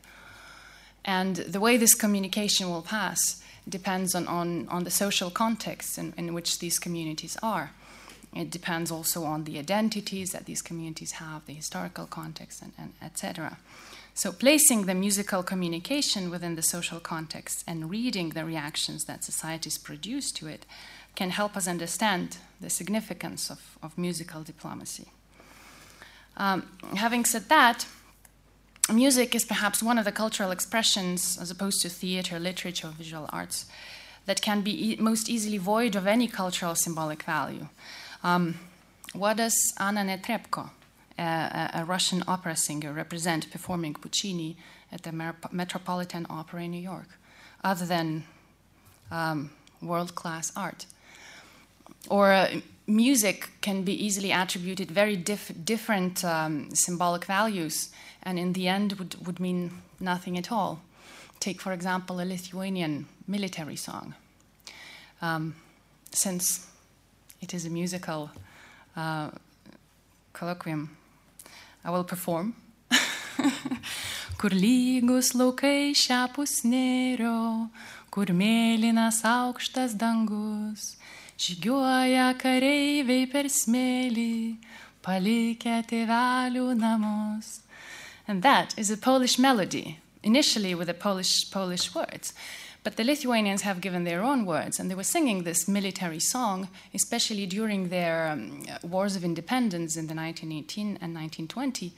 And 1.05 1.37
the 1.37 1.61
way 1.61 1.79
this 1.79 1.95
communication 1.95 2.69
will 2.69 2.83
pass 2.83 3.43
depends 3.67 4.15
on, 4.15 4.29
on, 4.29 4.69
on 4.69 4.85
the 4.85 4.91
social 4.91 5.31
context 5.31 5.97
in, 5.97 6.13
in 6.17 6.35
which 6.35 6.59
these 6.59 6.79
communities 6.79 7.37
are. 7.43 7.73
It 8.35 8.51
depends 8.51 8.91
also 8.91 9.25
on 9.25 9.45
the 9.45 9.59
identities 9.59 10.33
that 10.33 10.47
these 10.47 10.63
communities 10.63 11.13
have, 11.13 11.45
the 11.47 11.53
historical 11.53 12.07
context, 12.07 12.63
and, 12.63 12.73
and 12.79 12.93
etc. 13.03 13.59
So, 14.15 14.33
placing 14.33 14.87
the 14.87 14.95
musical 14.95 15.43
communication 15.43 16.31
within 16.31 16.55
the 16.55 16.63
social 16.63 17.01
context 17.01 17.65
and 17.67 17.91
reading 17.91 18.31
the 18.31 18.45
reactions 18.45 19.05
that 19.05 19.25
societies 19.25 19.79
produce 19.79 20.33
to 20.33 20.47
it 20.47 20.67
can 21.15 21.31
help 21.31 21.57
us 21.57 21.69
understand 21.69 22.39
the 22.61 22.71
significance 22.71 23.51
of, 23.51 23.79
of 23.83 23.99
musical 23.99 24.43
diplomacy. 24.43 25.09
Um, 26.37 26.67
having 26.97 27.25
said 27.25 27.49
that, 27.49 27.87
music 28.91 29.35
is 29.35 29.45
perhaps 29.45 29.83
one 29.83 29.99
of 29.99 30.05
the 30.05 30.13
cultural 30.13 30.51
expressions, 30.51 31.39
as 31.41 31.51
opposed 31.51 31.83
to 31.83 31.89
theater, 31.89 32.39
literature, 32.39 32.89
visual 32.89 33.29
arts, 33.31 33.67
that 34.27 34.41
can 34.41 34.63
be 34.63 34.93
e- 34.93 34.97
most 34.97 35.29
easily 35.29 35.59
void 35.59 35.97
of 35.97 36.07
any 36.07 36.29
cultural 36.29 36.75
symbolic 36.75 37.23
value. 37.23 37.69
Um, 38.25 38.59
what 39.15 39.37
does 39.37 39.75
Anna 39.79 40.01
Netrebko, 40.01 40.71
a, 41.19 41.71
a, 41.75 41.85
Russian 41.85 42.23
opera 42.27 42.57
singer, 42.57 42.93
represent 42.93 43.51
performing 43.51 43.95
Puccini 43.95 44.57
at 44.91 45.03
the 45.03 45.35
Metropolitan 45.51 46.27
Opera 46.31 46.63
in 46.63 46.71
New 46.71 46.81
York, 46.81 47.09
other 47.65 47.85
than 47.85 48.25
um, 49.11 49.51
world 49.81 50.15
class 50.15 50.53
art? 50.57 50.87
Or 52.09 52.33
uh, 52.33 52.61
music 52.87 53.51
can 53.61 53.83
be 53.83 53.93
easily 53.93 54.33
attributed 54.33 54.91
very 54.91 55.17
diff- 55.17 55.53
different 55.65 56.25
um, 56.25 56.75
symbolic 56.75 57.25
values, 57.25 57.91
and 58.23 58.39
in 58.39 58.53
the 58.53 58.69
end 58.69 58.95
would, 58.95 59.27
would 59.27 59.41
mean 59.41 59.83
nothing 60.01 60.39
at 60.39 60.51
all. 60.51 60.81
Take, 61.41 61.61
for 61.61 61.73
example, 61.73 62.21
a 62.21 62.25
Lithuanian 62.25 63.07
military 63.27 63.77
song. 63.77 64.15
Um, 65.21 65.55
since 66.13 66.67
it 67.43 67.53
is 67.53 67.67
a 67.67 67.71
musical 67.71 68.31
uh, 68.97 69.31
colloquium. 70.33 70.89
I 71.85 71.91
will 71.91 72.05
perform 72.05 72.55
kur 74.39 74.55
lygus 74.55 75.33
laukai 75.35 75.91
šiapus 75.99 76.63
nėrio, 76.67 77.69
kur 78.15 78.31
mėlynas 78.31 79.21
aukštas 79.27 79.97
dangus, 79.99 80.97
žygiuoja 81.43 82.31
kareiviai 82.39 83.27
per 83.33 83.51
smėlį, 83.51 84.59
palikę 85.03 85.83
tėvelių 85.91 86.69
namus. 86.79 87.61
And 88.29 88.43
that 88.43 88.75
is 88.79 88.91
a 88.91 88.97
Polish 88.97 89.39
melody, 89.39 89.99
initially 90.23 90.75
with 90.77 90.87
the 90.87 90.95
Polish, 90.95 91.51
Polish 91.51 91.93
words. 91.95 92.33
But 92.85 92.97
the 92.97 93.05
Lithuanians 93.05 93.63
have 93.63 93.81
given 93.81 94.05
their 94.05 94.23
own 94.23 94.45
words, 94.45 94.81
and 94.81 94.91
they 94.91 94.97
were 94.97 95.05
singing 95.05 95.45
this 95.45 95.69
military 95.69 96.19
song, 96.19 96.69
especially 96.93 97.47
during 97.47 97.91
their 97.91 98.29
um, 98.29 98.65
wars 98.83 99.15
of 99.15 99.25
independence 99.25 99.97
in 99.97 100.09
the 100.09 100.15
1918 100.15 100.87
and 101.01 101.15
1920. 101.15 101.93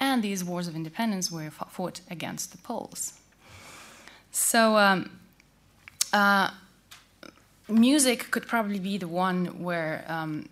And 0.00 0.22
these 0.22 0.42
wars 0.42 0.68
of 0.68 0.74
independence 0.74 1.30
were 1.30 1.50
fought 1.50 2.00
against 2.10 2.52
the 2.52 2.58
Poles. 2.58 3.12
So, 4.30 4.78
um, 4.78 5.10
uh, 6.14 6.50
music 7.68 8.30
could 8.30 8.46
probably 8.46 8.78
be 8.78 8.96
the 8.96 9.08
one 9.08 9.62
where 9.62 10.04
um, 10.08 10.48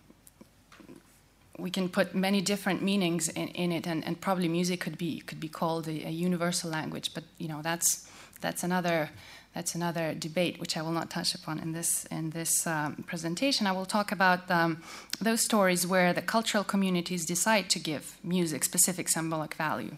we 1.58 1.70
can 1.70 1.88
put 1.88 2.14
many 2.14 2.40
different 2.40 2.82
meanings 2.82 3.28
in, 3.28 3.48
in 3.48 3.72
it, 3.72 3.86
and, 3.86 4.04
and, 4.04 4.20
probably 4.20 4.48
music 4.48 4.80
could 4.80 4.98
be 4.98 5.20
could 5.20 5.40
be 5.40 5.48
called 5.48 5.88
a, 5.88 6.06
a, 6.06 6.10
universal 6.10 6.70
language. 6.70 7.12
But 7.14 7.24
you 7.38 7.48
know, 7.48 7.60
that's 7.62 8.08
that's 8.40 8.62
another 8.62 9.10
that's 9.54 9.74
another 9.74 10.14
debate 10.14 10.60
which 10.60 10.76
I 10.76 10.82
will 10.82 10.92
not 10.92 11.10
touch 11.10 11.34
upon 11.34 11.58
in 11.58 11.72
this 11.72 12.04
in 12.10 12.30
this 12.30 12.66
um, 12.66 13.04
presentation. 13.06 13.66
I 13.66 13.72
will 13.72 13.86
talk 13.86 14.12
about 14.12 14.50
um, 14.50 14.82
those 15.20 15.40
stories 15.40 15.86
where 15.86 16.12
the 16.12 16.22
cultural 16.22 16.64
communities 16.64 17.26
decide 17.26 17.68
to 17.70 17.78
give 17.78 18.16
music 18.22 18.64
specific 18.64 19.08
symbolic 19.08 19.54
value, 19.54 19.96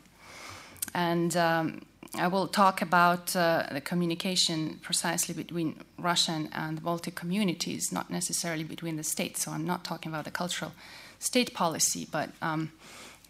and 0.94 1.36
um, 1.36 1.82
I 2.14 2.28
will 2.28 2.46
talk 2.46 2.82
about 2.82 3.34
uh, 3.34 3.66
the 3.70 3.80
communication 3.80 4.78
precisely 4.82 5.34
between 5.34 5.80
Russian 5.96 6.50
and 6.52 6.82
Baltic 6.82 7.14
communities, 7.14 7.90
not 7.90 8.10
necessarily 8.10 8.64
between 8.64 8.96
the 8.96 9.04
states. 9.04 9.44
So 9.44 9.52
I'm 9.52 9.66
not 9.66 9.82
talking 9.82 10.12
about 10.12 10.24
the 10.24 10.30
cultural 10.30 10.72
state 11.18 11.54
policy, 11.54 12.06
but 12.10 12.30
um, 12.42 12.72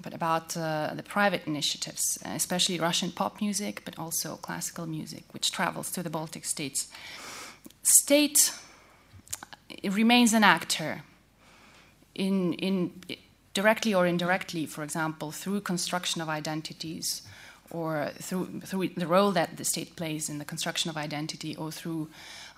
but 0.03 0.13
about 0.15 0.57
uh, 0.57 0.93
the 0.95 1.03
private 1.03 1.43
initiatives, 1.47 2.19
especially 2.25 2.79
Russian 2.79 3.11
pop 3.11 3.41
music, 3.41 3.83
but 3.85 3.99
also 3.99 4.37
classical 4.37 4.87
music, 4.87 5.25
which 5.33 5.51
travels 5.51 5.91
to 5.93 6.03
the 6.03 6.11
Baltic 6.11 6.45
states. 6.45 6.89
State 7.83 8.53
remains 9.85 10.33
an 10.33 10.45
actor 10.45 11.03
in 12.15 12.55
in 12.55 12.93
directly 13.55 13.95
or 13.95 14.07
indirectly, 14.07 14.67
for 14.67 14.83
example, 14.83 15.31
through 15.31 15.61
construction 15.61 16.21
of 16.23 16.29
identities 16.29 17.23
or 17.71 18.11
through 18.21 18.61
through 18.61 18.89
the 18.89 19.07
role 19.07 19.33
that 19.33 19.57
the 19.57 19.65
state 19.65 19.97
plays 19.97 20.29
in 20.29 20.39
the 20.39 20.45
construction 20.45 20.91
of 20.91 20.97
identity, 20.97 21.57
or 21.57 21.71
through 21.71 22.09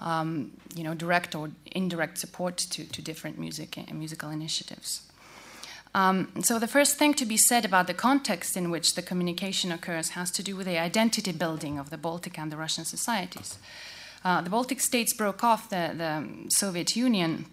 um, 0.00 0.50
you 0.74 0.82
know 0.82 0.94
direct 0.94 1.34
or 1.34 1.50
indirect 1.72 2.18
support 2.18 2.56
to, 2.56 2.84
to 2.84 3.00
different 3.00 3.38
music 3.38 3.76
and 3.76 3.98
musical 3.98 4.30
initiatives. 4.30 5.02
Um, 5.94 6.28
so, 6.42 6.58
the 6.58 6.66
first 6.66 6.98
thing 6.98 7.14
to 7.14 7.24
be 7.24 7.36
said 7.36 7.64
about 7.64 7.86
the 7.86 7.94
context 7.94 8.56
in 8.56 8.70
which 8.70 8.94
the 8.94 9.02
communication 9.02 9.70
occurs 9.70 10.10
has 10.10 10.30
to 10.32 10.42
do 10.42 10.56
with 10.56 10.66
the 10.66 10.78
identity 10.78 11.30
building 11.30 11.78
of 11.78 11.90
the 11.90 11.96
Baltic 11.98 12.36
and 12.36 12.50
the 12.50 12.56
Russian 12.56 12.84
societies. 12.84 13.58
Uh, 14.24 14.40
the 14.40 14.50
Baltic 14.50 14.80
states 14.80 15.12
broke 15.12 15.44
off 15.44 15.70
the, 15.70 15.92
the, 15.96 16.50
Soviet 16.50 16.96
Union. 16.96 17.46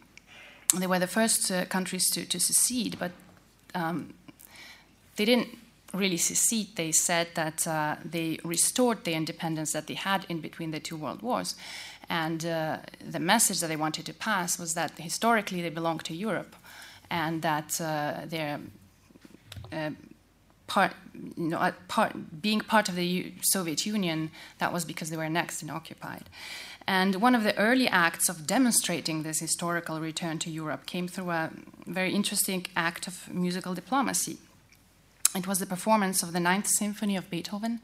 They 0.76 0.88
were 0.88 1.00
the 1.00 1.08
first 1.08 1.52
uh, 1.52 1.66
countries 1.66 2.10
to, 2.12 2.26
to, 2.26 2.40
secede, 2.40 2.98
but 2.98 3.12
um, 3.76 4.14
they 5.18 5.26
didn't 5.26 5.50
really 5.94 6.18
secede. 6.18 6.76
They 6.78 6.92
said 6.94 7.28
that 7.36 7.68
uh, 7.68 7.98
they 8.04 8.40
restored 8.44 9.04
the 9.04 9.14
independence 9.14 9.74
that 9.74 9.86
they 9.86 9.96
had 9.96 10.26
in 10.30 10.40
between 10.40 10.72
the 10.72 10.80
two 10.80 10.96
world 10.96 11.22
wars. 11.22 11.56
And 12.10 12.46
uh, 12.46 12.78
the 13.06 13.20
message 13.20 13.60
that 13.60 13.68
they 13.68 13.76
wanted 13.76 14.06
to 14.06 14.14
pass 14.14 14.58
was 14.58 14.74
that 14.74 14.98
historically 14.98 15.62
they 15.62 15.70
belonged 15.70 16.06
to 16.06 16.16
Europe 16.16 16.56
and 17.12 17.42
that 17.42 17.80
uh, 17.80 18.22
they're 18.26 18.60
uh, 19.72 19.92
part, 20.66 20.94
you 21.38 21.50
know, 21.50 21.74
part, 21.90 22.42
being 22.42 22.62
part 22.62 22.88
of 22.88 22.96
the 22.96 23.34
Soviet 23.42 23.86
Union, 23.86 24.32
that 24.60 24.72
was 24.74 24.86
because 24.86 25.10
they 25.10 25.18
were 25.18 25.30
next 25.30 25.62
and 25.62 25.70
occupied. 25.70 26.24
And 26.88 27.16
one 27.16 27.36
of 27.36 27.44
the 27.44 27.56
early 27.58 27.88
acts 27.88 28.30
of 28.30 28.48
demonstrating 28.48 29.24
this 29.24 29.40
historical 29.40 30.00
return 30.00 30.40
to 30.40 30.50
Europe 30.50 30.86
came 30.86 31.08
through 31.08 31.30
a 31.32 31.52
very 31.86 32.14
interesting 32.16 32.66
act 32.76 33.08
of 33.08 33.32
musical 33.32 33.76
diplomacy. 33.76 34.38
It 35.36 35.46
was 35.46 35.60
the 35.60 35.66
performance 35.66 36.24
of 36.24 36.32
the 36.32 36.40
Ninth 36.40 36.68
Symphony 36.68 37.18
of 37.18 37.30
Beethoven 37.30 37.82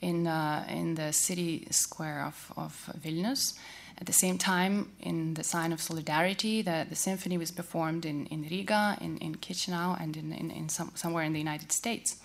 in, 0.00 0.26
uh, 0.26 0.66
in 0.68 0.96
the 0.96 1.12
city 1.12 1.66
square 1.70 2.24
of, 2.26 2.52
of 2.56 2.90
Vilnius. 3.00 3.54
At 3.98 4.06
the 4.06 4.12
same 4.12 4.38
time, 4.38 4.90
in 5.00 5.34
the 5.34 5.44
sign 5.44 5.72
of 5.72 5.80
solidarity, 5.80 6.62
the, 6.62 6.86
the 6.88 6.96
symphony 6.96 7.38
was 7.38 7.50
performed 7.50 8.04
in, 8.04 8.26
in 8.26 8.42
Riga, 8.42 8.98
in, 9.00 9.18
in 9.18 9.36
Chisinau, 9.36 10.00
and 10.00 10.16
in, 10.16 10.32
in, 10.32 10.50
in 10.50 10.68
some, 10.68 10.90
somewhere 10.94 11.24
in 11.24 11.32
the 11.32 11.38
United 11.38 11.70
States. 11.70 12.16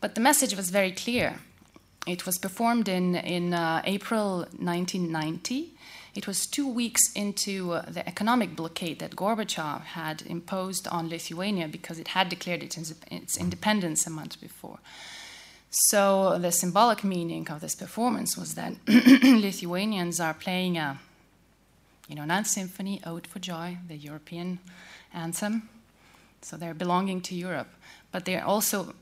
But 0.00 0.14
the 0.14 0.20
message 0.20 0.54
was 0.54 0.70
very 0.70 0.92
clear. 0.92 1.40
It 2.06 2.24
was 2.24 2.38
performed 2.38 2.88
in, 2.88 3.16
in 3.16 3.52
uh, 3.52 3.82
April 3.84 4.46
1990. 4.58 5.74
It 6.14 6.26
was 6.26 6.46
two 6.46 6.66
weeks 6.66 7.12
into 7.14 7.72
uh, 7.72 7.82
the 7.90 8.08
economic 8.08 8.56
blockade 8.56 9.00
that 9.00 9.16
Gorbachev 9.16 9.82
had 9.82 10.22
imposed 10.22 10.88
on 10.88 11.08
Lithuania 11.08 11.68
because 11.68 11.98
it 11.98 12.08
had 12.08 12.28
declared 12.28 12.62
its, 12.62 12.94
its 13.10 13.36
independence 13.36 14.06
a 14.06 14.10
month 14.10 14.40
before. 14.40 14.78
So 15.70 16.38
the 16.38 16.50
symbolic 16.50 17.04
meaning 17.04 17.48
of 17.50 17.60
this 17.60 17.74
performance 17.74 18.36
was 18.36 18.54
that 18.54 18.72
Lithuanians 18.86 20.18
are 20.18 20.34
playing 20.34 20.78
a, 20.78 20.98
you 22.08 22.16
know, 22.16 22.24
Ninth 22.24 22.46
Symphony, 22.46 23.00
Ode 23.04 23.26
for 23.26 23.38
Joy, 23.38 23.76
the 23.86 23.96
European 23.96 24.60
anthem. 25.12 25.68
So 26.40 26.56
they're 26.56 26.74
belonging 26.74 27.20
to 27.22 27.34
Europe, 27.34 27.68
but 28.12 28.24
they're 28.24 28.44
also 28.44 28.94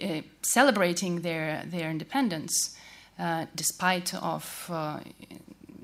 uh, 0.00 0.20
celebrating 0.42 1.22
their 1.22 1.64
their 1.66 1.90
independence, 1.90 2.76
uh, 3.18 3.46
despite 3.54 4.14
of 4.14 4.66
uh, 4.68 5.00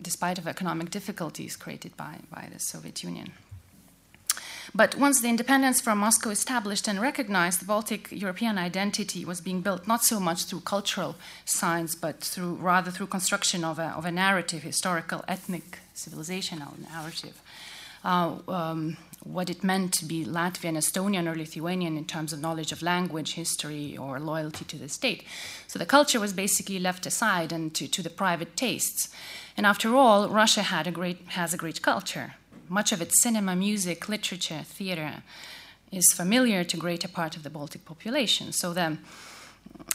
despite 0.00 0.38
of 0.38 0.46
economic 0.46 0.90
difficulties 0.90 1.56
created 1.56 1.96
by 1.96 2.18
by 2.30 2.48
the 2.52 2.60
Soviet 2.60 3.02
Union. 3.02 3.32
But 4.74 4.96
once 4.96 5.20
the 5.20 5.28
independence 5.28 5.82
from 5.82 5.98
Moscow 5.98 6.30
established 6.30 6.88
and 6.88 6.98
recognized, 6.98 7.60
the 7.60 7.66
Baltic 7.66 8.10
European 8.10 8.56
identity 8.56 9.22
was 9.22 9.42
being 9.42 9.60
built 9.60 9.86
not 9.86 10.02
so 10.02 10.18
much 10.18 10.44
through 10.44 10.60
cultural 10.60 11.16
signs, 11.44 11.94
but 11.94 12.20
through 12.20 12.54
rather 12.54 12.90
through 12.90 13.08
construction 13.08 13.64
of 13.64 13.78
a, 13.78 13.88
of 13.88 14.06
a 14.06 14.10
narrative, 14.10 14.62
historical, 14.62 15.24
ethnic, 15.28 15.80
civilizational 15.94 16.72
narrative. 16.90 17.42
Uh, 18.02 18.36
um, 18.48 18.96
what 19.24 19.50
it 19.50 19.62
meant 19.62 19.92
to 19.92 20.06
be 20.06 20.24
Latvian, 20.24 20.76
Estonian, 20.76 21.30
or 21.30 21.36
Lithuanian 21.36 21.98
in 21.98 22.06
terms 22.06 22.32
of 22.32 22.40
knowledge 22.40 22.72
of 22.72 22.82
language, 22.82 23.34
history, 23.34 23.96
or 23.96 24.18
loyalty 24.18 24.64
to 24.64 24.78
the 24.78 24.88
state. 24.88 25.22
So 25.68 25.78
the 25.78 25.86
culture 25.86 26.18
was 26.18 26.32
basically 26.32 26.78
left 26.78 27.06
aside 27.06 27.52
and 27.52 27.72
to, 27.74 27.86
to 27.88 28.02
the 28.02 28.10
private 28.10 28.56
tastes. 28.56 29.10
And 29.54 29.66
after 29.66 29.94
all, 29.94 30.28
Russia 30.28 30.62
had 30.62 30.86
a 30.86 30.90
great, 30.90 31.28
has 31.28 31.52
a 31.52 31.58
great 31.58 31.82
culture 31.82 32.34
much 32.72 32.90
of 32.90 33.02
its 33.02 33.22
cinema, 33.22 33.54
music, 33.54 34.08
literature, 34.08 34.62
theater 34.64 35.22
is 35.90 36.10
familiar 36.14 36.64
to 36.64 36.76
greater 36.78 37.06
part 37.06 37.36
of 37.36 37.42
the 37.42 37.50
Baltic 37.50 37.84
population. 37.84 38.50
So 38.52 38.72
the, 38.72 38.96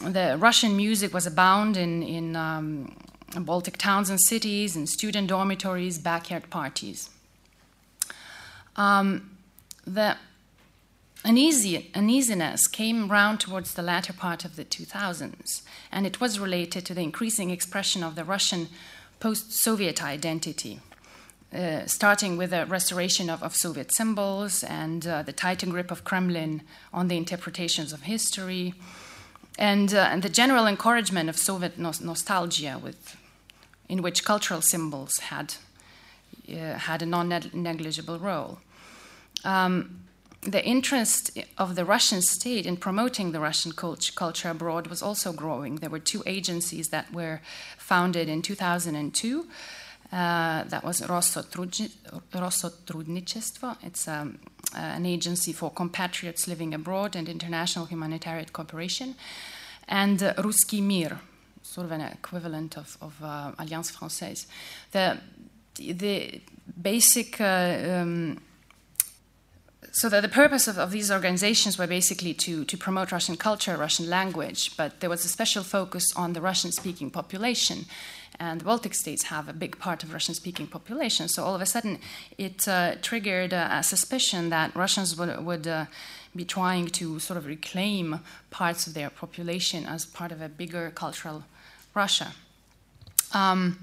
the 0.02 0.38
Russian 0.38 0.78
music 0.78 1.12
was 1.12 1.26
abound 1.26 1.76
in, 1.76 2.04
in 2.04 2.36
um, 2.36 2.96
Baltic 3.36 3.78
towns 3.78 4.12
and 4.12 4.22
cities, 4.22 4.76
in 4.76 4.86
student 4.86 5.28
dormitories, 5.28 5.98
backyard 5.98 6.52
parties. 6.52 7.10
Um, 8.76 9.38
the 9.86 10.18
uneasy, 11.26 11.90
uneasiness 11.96 12.68
came 12.68 13.10
round 13.10 13.40
towards 13.40 13.74
the 13.74 13.82
latter 13.82 14.14
part 14.14 14.46
of 14.46 14.56
the 14.56 14.64
2000s, 14.64 15.64
and 15.92 16.06
it 16.06 16.22
was 16.22 16.40
related 16.40 16.86
to 16.86 16.94
the 16.94 17.02
increasing 17.02 17.50
expression 17.50 18.04
of 18.04 18.14
the 18.14 18.24
Russian 18.24 18.68
post 19.20 19.52
Soviet 19.52 20.04
identity. 20.04 20.80
Uh, 21.58 21.88
starting 21.88 22.38
with 22.38 22.52
the 22.52 22.68
restoration 22.68 23.32
of, 23.32 23.42
of 23.42 23.56
Soviet 23.56 23.92
symbols 23.92 24.64
and 24.64 25.08
uh, 25.08 25.24
the 25.24 25.34
tighter 25.34 25.66
grip 25.66 25.90
of 25.90 26.04
Kremlin 26.04 26.62
on 26.94 27.08
the 27.08 27.18
interpretations 27.18 27.92
of 27.92 28.02
history, 28.04 28.76
and, 29.58 29.92
uh, 29.92 30.10
and 30.12 30.22
the 30.22 30.30
general 30.30 30.68
encouragement 30.68 31.30
of 31.30 31.38
Soviet 31.40 31.80
no- 31.80 31.94
nostalgia, 32.00 32.80
with, 32.84 33.18
in 33.90 34.04
which 34.04 34.24
cultural 34.24 34.62
symbols 34.62 35.18
had, 35.18 35.56
uh, 36.48 36.78
had 36.78 37.02
a 37.02 37.08
non 37.08 37.30
negligible 37.54 38.20
role. 38.20 38.60
Um, 39.44 40.02
the 40.42 40.64
interest 40.64 41.40
of 41.58 41.74
the 41.74 41.86
Russian 41.86 42.22
state 42.22 42.68
in 42.68 42.78
promoting 42.78 43.32
the 43.32 43.40
Russian 43.40 43.72
cult- 43.72 44.12
culture 44.14 44.52
abroad 44.52 44.86
was 44.86 45.02
also 45.02 45.34
growing. 45.34 45.78
There 45.78 45.90
were 45.90 45.98
two 45.98 46.22
agencies 46.28 46.90
that 46.90 47.12
were 47.12 47.42
founded 47.80 48.30
in 48.30 48.44
2002 48.44 49.48
uh, 50.12 50.64
that 50.64 50.84
was 50.84 51.02
Rosotrudnichestvo. 51.02 53.78
It's 53.84 54.08
um, 54.08 54.40
uh, 54.74 54.80
an 54.80 55.06
agency 55.06 55.54
for 55.54 55.70
compatriots 55.72 56.48
living 56.48 56.74
abroad 56.74 57.16
and 57.16 57.30
international 57.30 57.86
humanitarian 57.86 58.48
cooperation. 58.52 59.16
and 59.88 60.22
uh, 60.22 60.34
Ruski 60.36 60.82
Mir, 60.82 61.20
sort 61.62 61.86
of 61.86 61.92
an 61.92 62.02
equivalent 62.02 62.78
of, 62.78 62.98
of 63.02 63.16
uh, 63.24 63.52
Alliance 63.58 63.92
Française. 63.92 64.48
The, 64.92 65.18
the 65.76 66.42
basic 66.82 67.40
uh, 67.40 67.78
um, 67.90 68.40
so 69.92 70.10
the, 70.10 70.22
the 70.22 70.30
purpose 70.30 70.68
of, 70.68 70.78
of, 70.78 70.92
these 70.92 71.10
organizations 71.10 71.78
were 71.78 71.88
basically 71.88 72.34
to, 72.36 72.66
to 72.66 72.78
promote 72.78 73.12
Russian 73.12 73.36
culture, 73.36 73.76
Russian 73.78 74.10
language, 74.10 74.78
but 74.78 75.00
there 75.00 75.10
was 75.10 75.26
a 75.26 75.28
special 75.28 75.64
focus 75.64 76.06
on 76.16 76.34
the 76.34 76.42
Russian 76.42 76.72
speaking 76.72 77.10
population. 77.10 77.86
And 78.40 78.62
the 78.62 78.66
Baltic 78.66 78.94
states 78.94 79.24
have 79.24 79.50
a 79.50 79.54
big 79.54 79.80
part 79.80 80.04
of 80.04 80.14
Russian 80.14 80.36
speaking 80.36 80.68
population. 80.68 81.28
So 81.28 81.44
all 81.44 81.56
of 81.56 81.62
a 81.62 81.66
sudden, 81.66 82.00
it 82.38 82.68
uh, 82.68 82.96
triggered 83.02 83.52
a 83.54 83.82
suspicion 83.82 84.50
that 84.50 84.76
Russians 84.76 85.18
would, 85.18 85.44
would 85.44 85.68
uh, 85.68 85.86
be 86.36 86.46
trying 86.46 86.88
to 86.88 87.20
sort 87.20 87.38
of 87.38 87.48
reclaim 87.48 88.20
parts 88.52 88.86
of 88.86 88.94
their 88.94 89.10
population 89.10 89.86
as 89.86 90.06
part 90.06 90.32
of 90.32 90.42
a 90.42 90.50
bigger 90.50 90.92
cultural 90.94 91.44
Russia. 91.96 92.34
Um, 93.34 93.80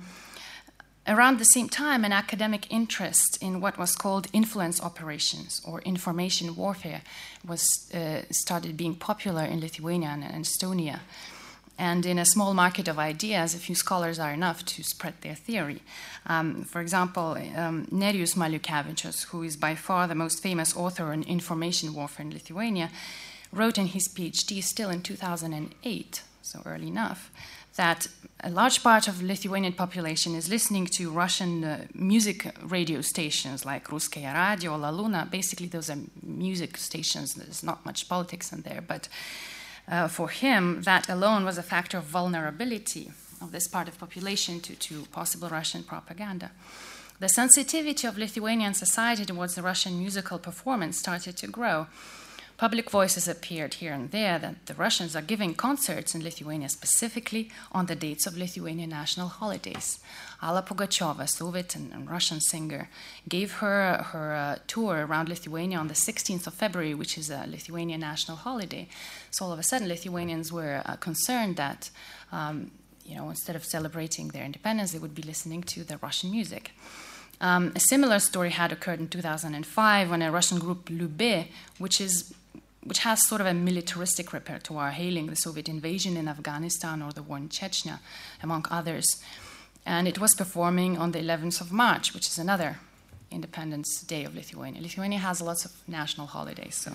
Around 1.06 1.38
the 1.38 1.44
same 1.44 1.68
time, 1.68 2.02
an 2.02 2.12
academic 2.12 2.72
interest 2.72 3.36
in 3.42 3.60
what 3.60 3.76
was 3.76 3.94
called 3.94 4.28
influence 4.32 4.80
operations 4.80 5.60
or 5.66 5.82
information 5.82 6.56
warfare 6.56 7.02
was 7.46 7.90
uh, 7.92 8.22
started 8.30 8.74
being 8.74 8.94
popular 8.94 9.44
in 9.44 9.60
Lithuania 9.60 10.08
and, 10.08 10.24
and 10.24 10.46
Estonia. 10.46 11.00
And 11.76 12.06
in 12.06 12.18
a 12.18 12.24
small 12.24 12.54
market 12.54 12.86
of 12.86 12.98
ideas, 12.98 13.54
a 13.54 13.58
few 13.58 13.74
scholars 13.74 14.18
are 14.18 14.32
enough 14.32 14.64
to 14.66 14.84
spread 14.84 15.14
their 15.22 15.34
theory. 15.34 15.82
Um, 16.26 16.62
for 16.64 16.80
example, 16.80 17.36
um, 17.56 17.86
Nerijus 17.86 18.36
Maliukevičius, 18.36 19.24
who 19.26 19.42
is 19.42 19.56
by 19.56 19.74
far 19.74 20.06
the 20.06 20.14
most 20.14 20.40
famous 20.40 20.76
author 20.76 21.06
on 21.06 21.24
information 21.24 21.92
warfare 21.94 22.26
in 22.26 22.32
Lithuania, 22.32 22.90
wrote 23.52 23.76
in 23.76 23.86
his 23.86 24.08
PhD 24.08 24.62
still 24.62 24.90
in 24.90 25.02
2008, 25.02 26.22
so 26.42 26.62
early 26.64 26.88
enough, 26.88 27.30
that 27.76 28.06
a 28.40 28.50
large 28.50 28.82
part 28.82 29.08
of 29.08 29.22
Lithuanian 29.22 29.72
population 29.72 30.34
is 30.34 30.48
listening 30.48 30.86
to 30.86 31.10
Russian 31.10 31.64
uh, 31.64 31.86
music 31.92 32.46
radio 32.62 33.00
stations 33.00 33.64
like 33.64 33.88
Ruskaya 33.88 34.32
Radio, 34.32 34.76
La 34.76 34.90
Luna. 34.90 35.26
Basically, 35.28 35.66
those 35.66 35.90
are 35.90 35.98
music 36.22 36.76
stations. 36.76 37.34
There's 37.34 37.64
not 37.64 37.84
much 37.84 38.08
politics 38.08 38.52
in 38.52 38.62
there. 38.62 38.80
But 38.86 39.08
uh, 39.88 40.08
for 40.08 40.28
him, 40.28 40.82
that 40.82 41.08
alone 41.08 41.44
was 41.44 41.58
a 41.58 41.62
factor 41.62 41.98
of 41.98 42.04
vulnerability 42.04 43.10
of 43.40 43.52
this 43.52 43.68
part 43.68 43.88
of 43.88 43.98
population 43.98 44.60
to, 44.60 44.74
to 44.74 45.02
possible 45.06 45.48
Russian 45.48 45.82
propaganda. 45.82 46.50
The 47.20 47.28
sensitivity 47.28 48.06
of 48.06 48.18
Lithuanian 48.18 48.74
society 48.74 49.24
towards 49.24 49.54
the 49.54 49.62
Russian 49.62 49.98
musical 49.98 50.38
performance 50.38 50.98
started 50.98 51.36
to 51.36 51.46
grow 51.46 51.86
public 52.56 52.90
voices 52.90 53.26
appeared 53.26 53.74
here 53.74 53.92
and 53.92 54.10
there 54.10 54.38
that 54.38 54.66
the 54.66 54.74
Russians 54.74 55.16
are 55.16 55.22
giving 55.22 55.54
concerts 55.54 56.14
in 56.14 56.22
Lithuania 56.22 56.68
specifically 56.68 57.50
on 57.72 57.86
the 57.86 57.96
dates 57.96 58.26
of 58.26 58.36
Lithuanian 58.36 58.90
national 58.90 59.28
holidays. 59.28 59.98
Alla 60.44 60.62
Pugacheva, 60.62 61.26
Soviet 61.26 61.74
and, 61.74 62.10
Russian 62.10 62.38
singer, 62.40 62.90
gave 63.26 63.54
her 63.54 64.02
her 64.12 64.34
uh, 64.34 64.58
tour 64.66 65.06
around 65.06 65.30
Lithuania 65.30 65.78
on 65.78 65.88
the 65.88 65.94
16th 65.94 66.46
of 66.46 66.52
February, 66.52 66.92
which 66.92 67.16
is 67.16 67.30
a 67.30 67.46
Lithuanian 67.46 68.00
national 68.00 68.36
holiday. 68.36 68.86
So 69.30 69.46
all 69.46 69.52
of 69.52 69.58
a 69.58 69.62
sudden, 69.62 69.88
Lithuanians 69.88 70.52
were 70.52 70.82
uh, 70.84 70.96
concerned 70.96 71.56
that. 71.56 71.90
Um, 72.30 72.70
you 73.06 73.14
know, 73.14 73.28
instead 73.28 73.54
of 73.54 73.66
celebrating 73.66 74.28
their 74.28 74.44
independence, 74.44 74.92
they 74.92 74.98
would 74.98 75.14
be 75.14 75.20
listening 75.20 75.62
to 75.64 75.84
the 75.84 75.98
Russian 75.98 76.30
music. 76.30 76.72
Um, 77.38 77.72
a 77.76 77.80
similar 77.80 78.18
story 78.18 78.48
had 78.48 78.72
occurred 78.72 78.98
in 78.98 79.08
2005 79.08 80.10
when 80.10 80.22
a 80.22 80.32
Russian 80.32 80.58
group 80.58 80.88
Lube, 80.88 81.48
which 81.78 82.00
is 82.00 82.32
which 82.84 82.98
has 82.98 83.26
sort 83.26 83.40
of 83.40 83.46
a 83.46 83.54
militaristic 83.54 84.32
repertoire, 84.32 84.90
hailing 84.90 85.26
the 85.26 85.36
Soviet 85.36 85.68
invasion 85.68 86.16
in 86.16 86.28
Afghanistan 86.28 87.02
or 87.02 87.12
the 87.12 87.22
war 87.22 87.38
in 87.38 87.48
Chechnya, 87.48 87.98
among 88.42 88.66
others. 88.70 89.06
And 89.86 90.08
it 90.08 90.18
was 90.18 90.34
performing 90.34 90.98
on 90.98 91.12
the 91.12 91.18
11th 91.18 91.60
of 91.60 91.72
March, 91.72 92.14
which 92.14 92.26
is 92.26 92.38
another 92.38 92.78
Independence 93.30 94.02
Day 94.02 94.24
of 94.24 94.34
Lithuania. 94.34 94.80
Lithuania 94.80 95.18
has 95.18 95.40
lots 95.40 95.64
of 95.64 95.72
national 95.86 96.26
holidays, 96.28 96.76
so. 96.76 96.92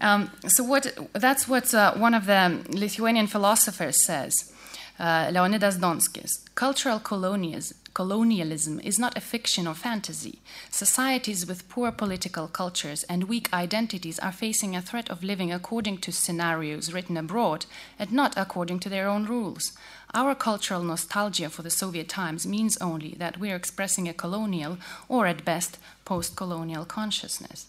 Um, 0.00 0.30
so 0.48 0.64
what, 0.64 0.86
that's 1.12 1.46
what 1.46 1.72
uh, 1.74 1.94
one 1.94 2.14
of 2.14 2.26
the 2.26 2.60
Lithuanian 2.70 3.28
philosophers 3.28 4.04
says, 4.04 4.52
uh, 4.98 5.30
Leonidas 5.32 5.78
Donskis. 5.78 6.30
Cultural 6.54 6.98
colonialism 6.98 7.78
colonialism 7.94 8.80
is 8.80 8.98
not 8.98 9.16
a 9.16 9.20
fiction 9.20 9.66
or 9.66 9.74
fantasy. 9.74 10.38
Societies 10.70 11.46
with 11.46 11.68
poor 11.68 11.92
political 11.92 12.48
cultures 12.48 13.04
and 13.04 13.24
weak 13.24 13.52
identities 13.52 14.18
are 14.18 14.32
facing 14.32 14.74
a 14.74 14.82
threat 14.82 15.10
of 15.10 15.22
living 15.22 15.52
according 15.52 15.98
to 15.98 16.12
scenarios 16.12 16.92
written 16.92 17.16
abroad 17.16 17.66
and 17.98 18.12
not 18.12 18.32
according 18.36 18.78
to 18.80 18.88
their 18.88 19.08
own 19.08 19.26
rules. 19.26 19.72
Our 20.14 20.34
cultural 20.34 20.82
nostalgia 20.82 21.48
for 21.48 21.62
the 21.62 21.70
Soviet 21.70 22.08
times 22.08 22.46
means 22.46 22.76
only 22.78 23.14
that 23.18 23.38
we 23.38 23.50
are 23.50 23.56
expressing 23.56 24.08
a 24.08 24.12
colonial 24.12 24.76
or, 25.08 25.26
at 25.26 25.44
best, 25.44 25.78
post 26.04 26.36
colonial 26.36 26.84
consciousness. 26.84 27.66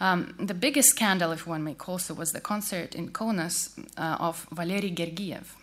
Um, 0.00 0.34
the 0.38 0.54
biggest 0.54 0.88
scandal, 0.88 1.30
if 1.30 1.46
one 1.46 1.62
may 1.62 1.74
call 1.74 1.98
so, 1.98 2.14
was 2.14 2.32
the 2.32 2.40
concert 2.40 2.94
in 2.96 3.10
Kaunas 3.10 3.78
uh, 3.96 4.16
of 4.18 4.46
Valery 4.50 4.90
Gergiev. 4.90 5.54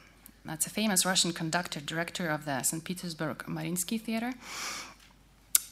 That's 0.45 0.65
a 0.65 0.69
famous 0.69 1.05
Russian 1.05 1.33
conductor, 1.33 1.81
director 1.81 2.29
of 2.29 2.45
the 2.45 2.63
St. 2.63 2.83
Petersburg 2.83 3.39
Mariinsky 3.39 3.99
Theater. 3.99 4.33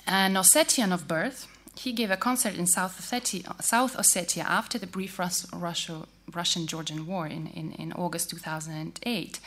An 0.05 0.33
Ossetian 0.33 0.93
of 0.93 1.07
birth, 1.07 1.47
he 1.75 1.93
gave 1.93 2.11
a 2.11 2.17
concert 2.17 2.55
in 2.55 2.67
South 2.67 2.99
Ossetia, 2.99 3.61
South 3.61 3.95
Ossetia 3.95 4.43
after 4.43 4.77
the 4.77 4.87
brief 4.87 5.17
Rus- 5.17 5.47
Russian 5.53 6.67
Georgian 6.67 7.07
War 7.07 7.25
in, 7.25 7.47
in, 7.47 7.71
in 7.71 7.93
August 7.93 8.29
2008, 8.31 9.39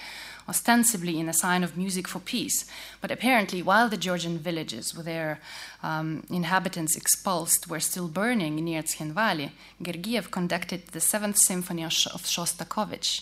ostensibly 0.52 1.14
in 1.18 1.28
a 1.28 1.40
sign 1.44 1.62
of 1.64 1.78
music 1.82 2.06
for 2.06 2.20
peace. 2.34 2.58
But 3.00 3.10
apparently, 3.10 3.60
while 3.62 3.88
the 3.88 4.02
Georgian 4.06 4.36
villages 4.48 4.86
with 4.94 5.06
their 5.06 5.40
um, 5.82 6.06
inhabitants 6.40 6.96
expulsed 6.96 7.62
were 7.70 7.80
still 7.80 8.08
burning 8.20 8.58
in 8.58 8.64
near 8.66 8.82
Tskhinvali, 8.82 9.48
Gergiev 9.86 10.30
conducted 10.30 10.80
the 10.88 11.00
Seventh 11.00 11.38
Symphony 11.38 11.84
of 11.84 12.22
Shostakovich 12.34 13.14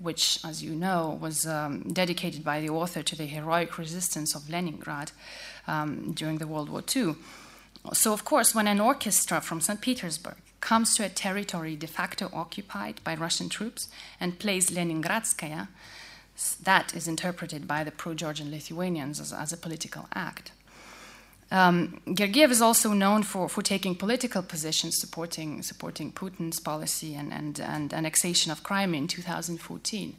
which, 0.00 0.38
as 0.44 0.62
you 0.62 0.74
know, 0.86 1.18
was 1.20 1.44
um, 1.44 1.72
dedicated 1.92 2.44
by 2.44 2.60
the 2.60 2.68
author 2.80 3.02
to 3.02 3.16
the 3.16 3.26
heroic 3.26 3.78
resistance 3.78 4.30
of 4.36 4.48
Leningrad 4.48 5.10
um, 5.66 6.12
during 6.12 6.38
the 6.38 6.46
World 6.46 6.68
War 6.70 6.84
II. 6.96 7.16
So, 7.92 8.12
of 8.12 8.24
course, 8.24 8.54
when 8.54 8.68
an 8.68 8.80
orchestra 8.80 9.40
from 9.40 9.60
St. 9.60 9.80
Petersburg 9.80 10.36
comes 10.60 10.94
to 10.94 11.04
a 11.04 11.08
territory 11.08 11.74
de 11.76 11.86
facto 11.86 12.30
occupied 12.32 13.00
by 13.04 13.14
Russian 13.14 13.48
troops 13.48 13.88
and 14.20 14.38
plays 14.38 14.70
Leningradskaya, 14.70 15.68
that 16.62 16.94
is 16.94 17.08
interpreted 17.08 17.66
by 17.66 17.84
the 17.84 17.90
pro 17.90 18.14
Georgian 18.14 18.50
Lithuanians 18.50 19.20
as, 19.20 19.32
as 19.32 19.52
a 19.52 19.56
political 19.56 20.08
act. 20.14 20.52
Um, 21.50 22.00
Gergiev 22.06 22.50
is 22.50 22.60
also 22.60 22.92
known 22.92 23.22
for, 23.22 23.48
for 23.48 23.62
taking 23.62 23.94
political 23.94 24.42
positions 24.42 24.98
supporting, 24.98 25.62
supporting 25.62 26.12
Putin's 26.12 26.60
policy 26.60 27.14
and, 27.14 27.32
and, 27.32 27.58
and 27.58 27.94
annexation 27.94 28.52
of 28.52 28.62
Crimea 28.62 29.00
in 29.00 29.08
2014. 29.08 30.14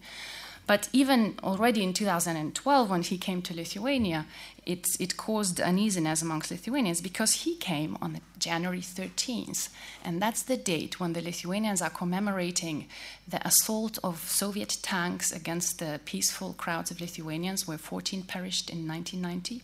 But 0.69 0.87
even 0.93 1.33
already 1.41 1.81
in 1.81 1.93
2012, 1.93 2.91
when 2.91 3.01
he 3.01 3.17
came 3.17 3.41
to 3.41 3.55
Lithuania, 3.55 4.27
it, 4.67 4.85
it 4.99 5.17
caused 5.17 5.59
uneasiness 5.59 6.21
amongst 6.21 6.51
Lithuanians 6.51 7.01
because 7.01 7.31
he 7.31 7.55
came 7.55 7.97
on 8.03 8.21
January 8.37 8.81
13th. 8.81 9.69
And 10.05 10.21
that's 10.21 10.43
the 10.43 10.57
date 10.57 10.99
when 10.99 11.13
the 11.13 11.23
Lithuanians 11.23 11.81
are 11.81 11.89
commemorating 11.89 12.87
the 13.27 13.41
assault 13.47 13.97
of 14.03 14.19
Soviet 14.29 14.77
tanks 14.83 15.31
against 15.31 15.79
the 15.79 16.01
peaceful 16.05 16.53
crowds 16.53 16.91
of 16.91 17.01
Lithuanians, 17.01 17.67
where 17.67 17.79
14 17.79 18.21
perished 18.21 18.69
in 18.69 18.87
1990. 18.87 19.63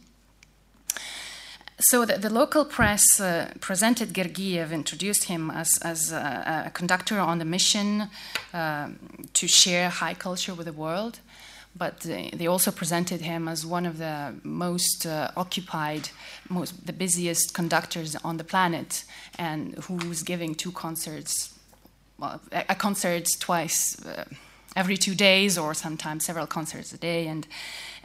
So 1.79 2.05
the, 2.05 2.17
the, 2.17 2.29
local 2.29 2.63
press 2.63 3.19
uh, 3.19 3.51
presented 3.59 4.13
Gergiev, 4.13 4.71
introduced 4.71 5.25
him 5.25 5.51
as, 5.51 5.77
as 5.79 6.13
a, 6.13 6.63
a 6.67 6.71
conductor 6.71 7.19
on 7.19 7.39
the 7.39 7.45
mission 7.45 8.07
uh, 8.53 8.89
to 9.33 9.47
share 9.47 9.89
high 9.89 10.13
culture 10.13 10.53
with 10.53 10.67
the 10.67 10.73
world. 10.73 11.19
But 11.75 11.99
they, 11.99 12.29
they 12.33 12.47
also 12.47 12.71
presented 12.71 13.19
him 13.19 13.49
as 13.49 13.65
one 13.65 13.85
of 13.85 13.97
the 13.97 14.35
most 14.43 15.05
uh, 15.05 15.31
occupied, 15.35 16.09
most, 16.47 16.85
the 16.85 16.93
busiest 16.93 17.53
conductors 17.53 18.15
on 18.23 18.37
the 18.37 18.45
planet, 18.45 19.03
and 19.37 19.75
who 19.83 19.95
was 20.07 20.23
giving 20.23 20.55
two 20.55 20.71
concerts, 20.71 21.53
well, 22.17 22.39
a, 22.53 22.63
a 22.69 22.75
concert 22.75 23.27
twice 23.41 24.03
uh, 24.05 24.23
every 24.77 24.95
two 24.95 25.13
days, 25.13 25.57
or 25.57 25.73
sometimes 25.73 26.25
several 26.25 26.47
concerts 26.47 26.93
a 26.93 26.97
day. 26.97 27.27
And, 27.27 27.45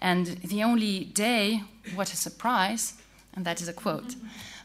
and 0.00 0.26
the 0.26 0.65
only 0.65 1.05
day, 1.05 1.62
what 1.94 2.12
a 2.12 2.16
surprise, 2.16 2.94
and 3.34 3.44
that 3.44 3.60
is 3.60 3.68
a 3.68 3.73
quote, 3.73 4.15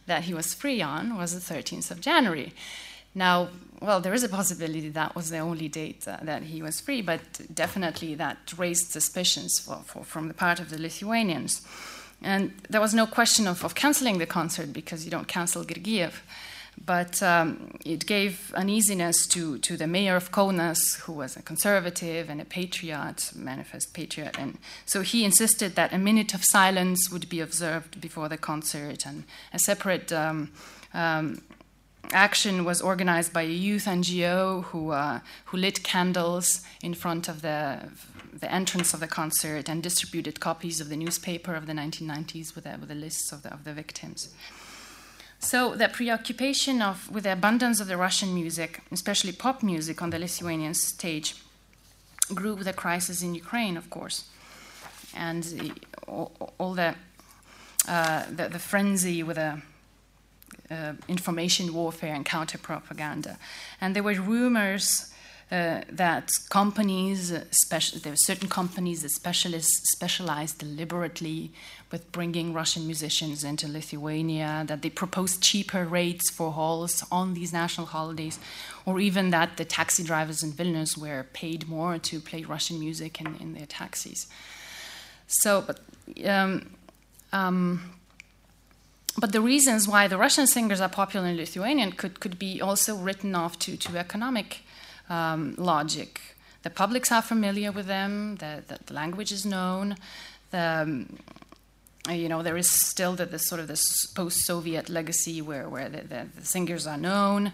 that 0.05 0.23
he 0.23 0.33
was 0.33 0.53
free 0.53 0.81
on 0.81 1.17
was 1.17 1.33
the 1.33 1.53
13th 1.53 1.91
of 1.91 2.01
January. 2.01 2.53
Now, 3.13 3.49
well, 3.81 4.01
there 4.01 4.13
is 4.13 4.23
a 4.23 4.29
possibility 4.29 4.89
that 4.89 5.15
was 5.15 5.29
the 5.29 5.39
only 5.39 5.67
date 5.69 6.07
uh, 6.07 6.17
that 6.23 6.43
he 6.43 6.61
was 6.61 6.81
free, 6.81 7.01
but 7.01 7.21
definitely 7.53 8.15
that 8.15 8.53
raised 8.57 8.91
suspicions 8.91 9.59
for, 9.59 9.77
for, 9.85 10.03
from 10.03 10.27
the 10.27 10.33
part 10.33 10.59
of 10.59 10.69
the 10.69 10.81
Lithuanians. 10.81 11.61
And 12.21 12.53
there 12.69 12.81
was 12.81 12.93
no 12.93 13.05
question 13.05 13.47
of, 13.47 13.63
of 13.63 13.75
canceling 13.75 14.17
the 14.17 14.25
concert 14.25 14.73
because 14.73 15.05
you 15.05 15.11
don't 15.11 15.27
cancel 15.27 15.63
Gergiev. 15.63 16.13
But 16.83 17.23
um, 17.23 17.71
it 17.85 18.05
gave 18.05 18.53
uneasiness 18.53 19.25
to, 19.27 19.57
to 19.59 19.77
the 19.77 19.87
mayor 19.87 20.15
of 20.15 20.31
Kaunas, 20.31 20.99
who 21.01 21.13
was 21.13 21.35
a 21.35 21.41
conservative 21.41 22.29
and 22.29 22.41
a 22.41 22.45
patriot, 22.45 23.31
manifest 23.35 23.93
patriot. 23.93 24.37
And 24.37 24.57
so 24.85 25.01
he 25.01 25.23
insisted 25.23 25.75
that 25.75 25.93
a 25.93 25.97
minute 25.97 26.33
of 26.33 26.43
silence 26.43 27.11
would 27.11 27.29
be 27.29 27.39
observed 27.39 28.01
before 28.01 28.29
the 28.29 28.37
concert, 28.37 29.05
and 29.05 29.23
a 29.53 29.59
separate 29.59 30.11
um, 30.11 30.51
um, 30.93 31.41
action 32.11 32.65
was 32.65 32.81
organized 32.81 33.33
by 33.33 33.43
a 33.43 33.47
youth 33.47 33.85
NGO 33.85 34.63
who, 34.65 34.91
uh, 34.91 35.19
who 35.45 35.57
lit 35.57 35.83
candles 35.83 36.61
in 36.81 36.93
front 36.93 37.27
of 37.27 37.41
the, 37.41 37.79
the 38.39 38.51
entrance 38.51 38.93
of 38.93 38.99
the 38.99 39.07
concert 39.07 39.69
and 39.69 39.81
distributed 39.81 40.39
copies 40.39 40.79
of 40.79 40.89
the 40.89 40.97
newspaper 40.97 41.55
of 41.55 41.67
the 41.67 41.73
1990s 41.73 42.55
with 42.55 42.65
a, 42.65 42.77
with 42.79 42.91
a 42.91 42.95
list 42.95 43.31
of 43.31 43.43
the, 43.43 43.53
of 43.53 43.63
the 43.63 43.73
victims. 43.73 44.33
So 45.45 45.75
the 45.75 45.89
preoccupation 45.89 46.81
of, 46.81 47.07
with 47.11 47.25
the 47.25 47.33
abundance 47.33 47.79
of 47.79 47.87
the 47.87 47.97
Russian 47.97 48.33
music, 48.33 48.81
especially 48.91 49.31
pop 49.31 49.61
music, 49.61 50.01
on 50.01 50.09
the 50.09 50.17
Lithuanian 50.17 50.73
stage, 50.73 51.35
grew 52.33 52.55
with 52.55 52.65
the 52.65 52.73
crisis 52.73 53.21
in 53.21 53.35
Ukraine, 53.35 53.77
of 53.77 53.91
course, 53.91 54.23
and 55.15 55.79
all, 56.07 56.31
all 56.57 56.73
the, 56.73 56.95
uh, 57.87 58.23
the, 58.31 58.49
the 58.49 58.57
frenzy 58.57 59.21
with 59.21 59.35
the 59.35 59.61
uh, 60.71 60.93
information 61.07 61.71
warfare 61.75 62.15
and 62.15 62.25
counter 62.25 62.57
propaganda, 62.57 63.37
and 63.79 63.95
there 63.95 64.01
were 64.01 64.15
rumors. 64.15 65.13
Uh, 65.51 65.81
that 65.91 66.31
companies, 66.49 67.31
speci- 67.31 68.01
there 68.01 68.13
were 68.13 68.17
certain 68.17 68.49
companies 68.49 69.03
that 69.03 69.11
specialists 69.11 69.91
specialized 69.91 70.57
deliberately 70.57 71.51
with 71.91 72.11
bringing 72.11 72.51
Russian 72.51 72.87
musicians 72.87 73.43
into 73.43 73.67
Lithuania, 73.67 74.63
that 74.65 74.81
they 74.81 74.89
proposed 74.89 75.43
cheaper 75.43 75.85
rates 75.85 76.31
for 76.31 76.51
halls 76.51 77.03
on 77.11 77.35
these 77.35 77.53
national 77.53 77.85
holidays, 77.85 78.39
or 78.87 78.99
even 78.99 79.29
that 79.29 79.57
the 79.57 79.65
taxi 79.65 80.03
drivers 80.03 80.41
in 80.41 80.51
Vilnius 80.51 80.97
were 80.97 81.27
paid 81.31 81.69
more 81.69 81.99
to 81.99 82.19
play 82.19 82.43
Russian 82.43 82.79
music 82.79 83.21
in, 83.21 83.35
in 83.35 83.53
their 83.53 83.67
taxis. 83.67 84.25
So, 85.27 85.61
but, 85.61 85.79
um, 86.25 86.71
um, 87.31 87.93
but 89.15 89.31
the 89.31 89.41
reasons 89.41 89.87
why 89.87 90.07
the 90.07 90.17
Russian 90.17 90.47
singers 90.47 90.81
are 90.81 90.89
popular 90.89 91.27
in 91.27 91.37
Lithuanian 91.37 91.91
could, 91.91 92.19
could 92.19 92.39
be 92.39 92.59
also 92.59 92.95
written 92.95 93.35
off 93.35 93.59
to, 93.59 93.77
to 93.77 93.95
economic 93.95 94.63
um, 95.09 95.55
logic. 95.57 96.21
The 96.63 96.69
publics 96.69 97.11
are 97.11 97.21
familiar 97.21 97.71
with 97.71 97.85
them, 97.85 98.37
the, 98.37 98.63
the, 98.85 98.93
language 98.93 99.31
is 99.31 99.45
known, 99.45 99.95
the, 100.49 100.81
um, 100.81 101.19
you 102.09 102.27
know, 102.27 102.41
there 102.41 102.57
is 102.57 102.69
still 102.69 103.13
the, 103.15 103.25
the 103.25 103.37
sort 103.37 103.61
of 103.61 103.67
this 103.67 104.05
post-Soviet 104.07 104.89
legacy 104.89 105.41
where, 105.41 105.69
where 105.69 105.89
the, 105.89 106.01
the, 106.01 106.27
the 106.35 106.45
singers 106.45 106.87
are 106.87 106.97
known. 106.97 107.51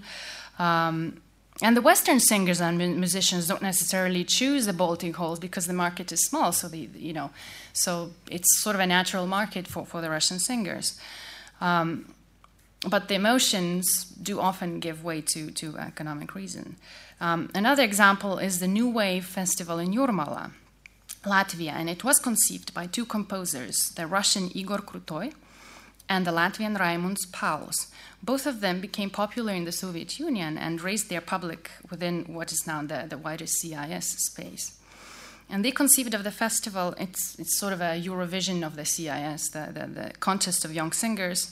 Um, 0.59 1.21
and 1.61 1.77
the 1.77 1.81
Western 1.81 2.19
singers 2.19 2.59
and 2.59 2.77
musicians 2.77 3.47
don't 3.47 3.61
necessarily 3.61 4.23
choose 4.23 4.65
the 4.65 4.73
Baltic 4.73 5.15
halls 5.15 5.39
because 5.39 5.67
the 5.67 5.73
market 5.73 6.11
is 6.11 6.25
small. 6.25 6.51
So 6.51 6.67
the, 6.67 6.89
you 6.95 7.13
know, 7.13 7.31
so 7.73 8.11
it's 8.29 8.61
sort 8.61 8.75
of 8.75 8.79
a 8.79 8.87
natural 8.87 9.27
market 9.27 9.67
for, 9.67 9.85
for 9.85 10.01
the 10.01 10.09
Russian 10.09 10.39
singers. 10.39 10.99
Um, 11.59 12.13
but 12.89 13.09
the 13.09 13.15
emotions 13.15 14.05
do 14.05 14.39
often 14.39 14.79
give 14.79 15.03
way 15.03 15.21
to, 15.33 15.51
to 15.51 15.77
economic 15.77 16.33
reason. 16.33 16.77
Um, 17.21 17.51
another 17.53 17.83
example 17.83 18.39
is 18.39 18.59
the 18.59 18.67
New 18.67 18.89
Wave 18.89 19.25
Festival 19.25 19.77
in 19.77 19.93
Jurmala, 19.93 20.53
Latvia, 21.23 21.73
and 21.73 21.87
it 21.87 22.03
was 22.03 22.17
conceived 22.17 22.73
by 22.73 22.87
two 22.87 23.05
composers, 23.05 23.91
the 23.95 24.07
Russian 24.07 24.49
Igor 24.55 24.79
Krutoy 24.79 25.31
and 26.09 26.25
the 26.25 26.31
Latvian 26.31 26.75
Raimunds 26.79 27.31
Paulus. 27.31 27.91
Both 28.23 28.47
of 28.47 28.59
them 28.59 28.81
became 28.81 29.11
popular 29.11 29.53
in 29.53 29.65
the 29.65 29.71
Soviet 29.71 30.19
Union 30.19 30.57
and 30.57 30.81
raised 30.81 31.09
their 31.09 31.21
public 31.21 31.69
within 31.91 32.25
what 32.25 32.51
is 32.51 32.65
now 32.65 32.81
the, 32.81 33.05
the 33.07 33.19
wider 33.19 33.45
CIS 33.45 34.15
space. 34.25 34.79
And 35.47 35.63
they 35.63 35.71
conceived 35.71 36.15
of 36.15 36.23
the 36.23 36.31
festival, 36.31 36.95
it's, 36.97 37.37
it's 37.37 37.59
sort 37.59 37.73
of 37.73 37.81
a 37.81 38.01
Eurovision 38.01 38.65
of 38.65 38.75
the 38.75 38.85
CIS, 38.85 39.49
the, 39.49 39.69
the, 39.71 39.85
the 39.85 40.11
contest 40.19 40.65
of 40.65 40.73
young 40.73 40.91
singers 40.91 41.51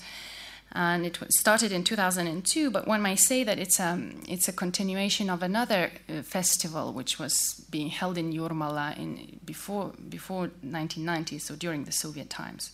and 0.71 1.05
it 1.05 1.17
started 1.31 1.71
in 1.71 1.83
2002. 1.83 2.71
But 2.71 2.87
one 2.87 3.01
might 3.01 3.19
say 3.19 3.43
that 3.43 3.57
it's 3.59 3.79
a 3.79 3.89
um, 3.89 4.21
it's 4.27 4.47
a 4.47 4.53
continuation 4.53 5.29
of 5.29 5.41
another 5.41 5.91
uh, 6.07 6.21
festival 6.21 6.93
which 6.93 7.19
was 7.19 7.65
being 7.69 7.89
held 7.89 8.17
in 8.17 8.31
Jurmala 8.33 8.97
in 8.97 9.39
before 9.45 9.93
before 10.09 10.51
1990, 10.61 11.39
so 11.39 11.55
during 11.55 11.85
the 11.85 11.91
Soviet 11.91 12.29
times, 12.29 12.71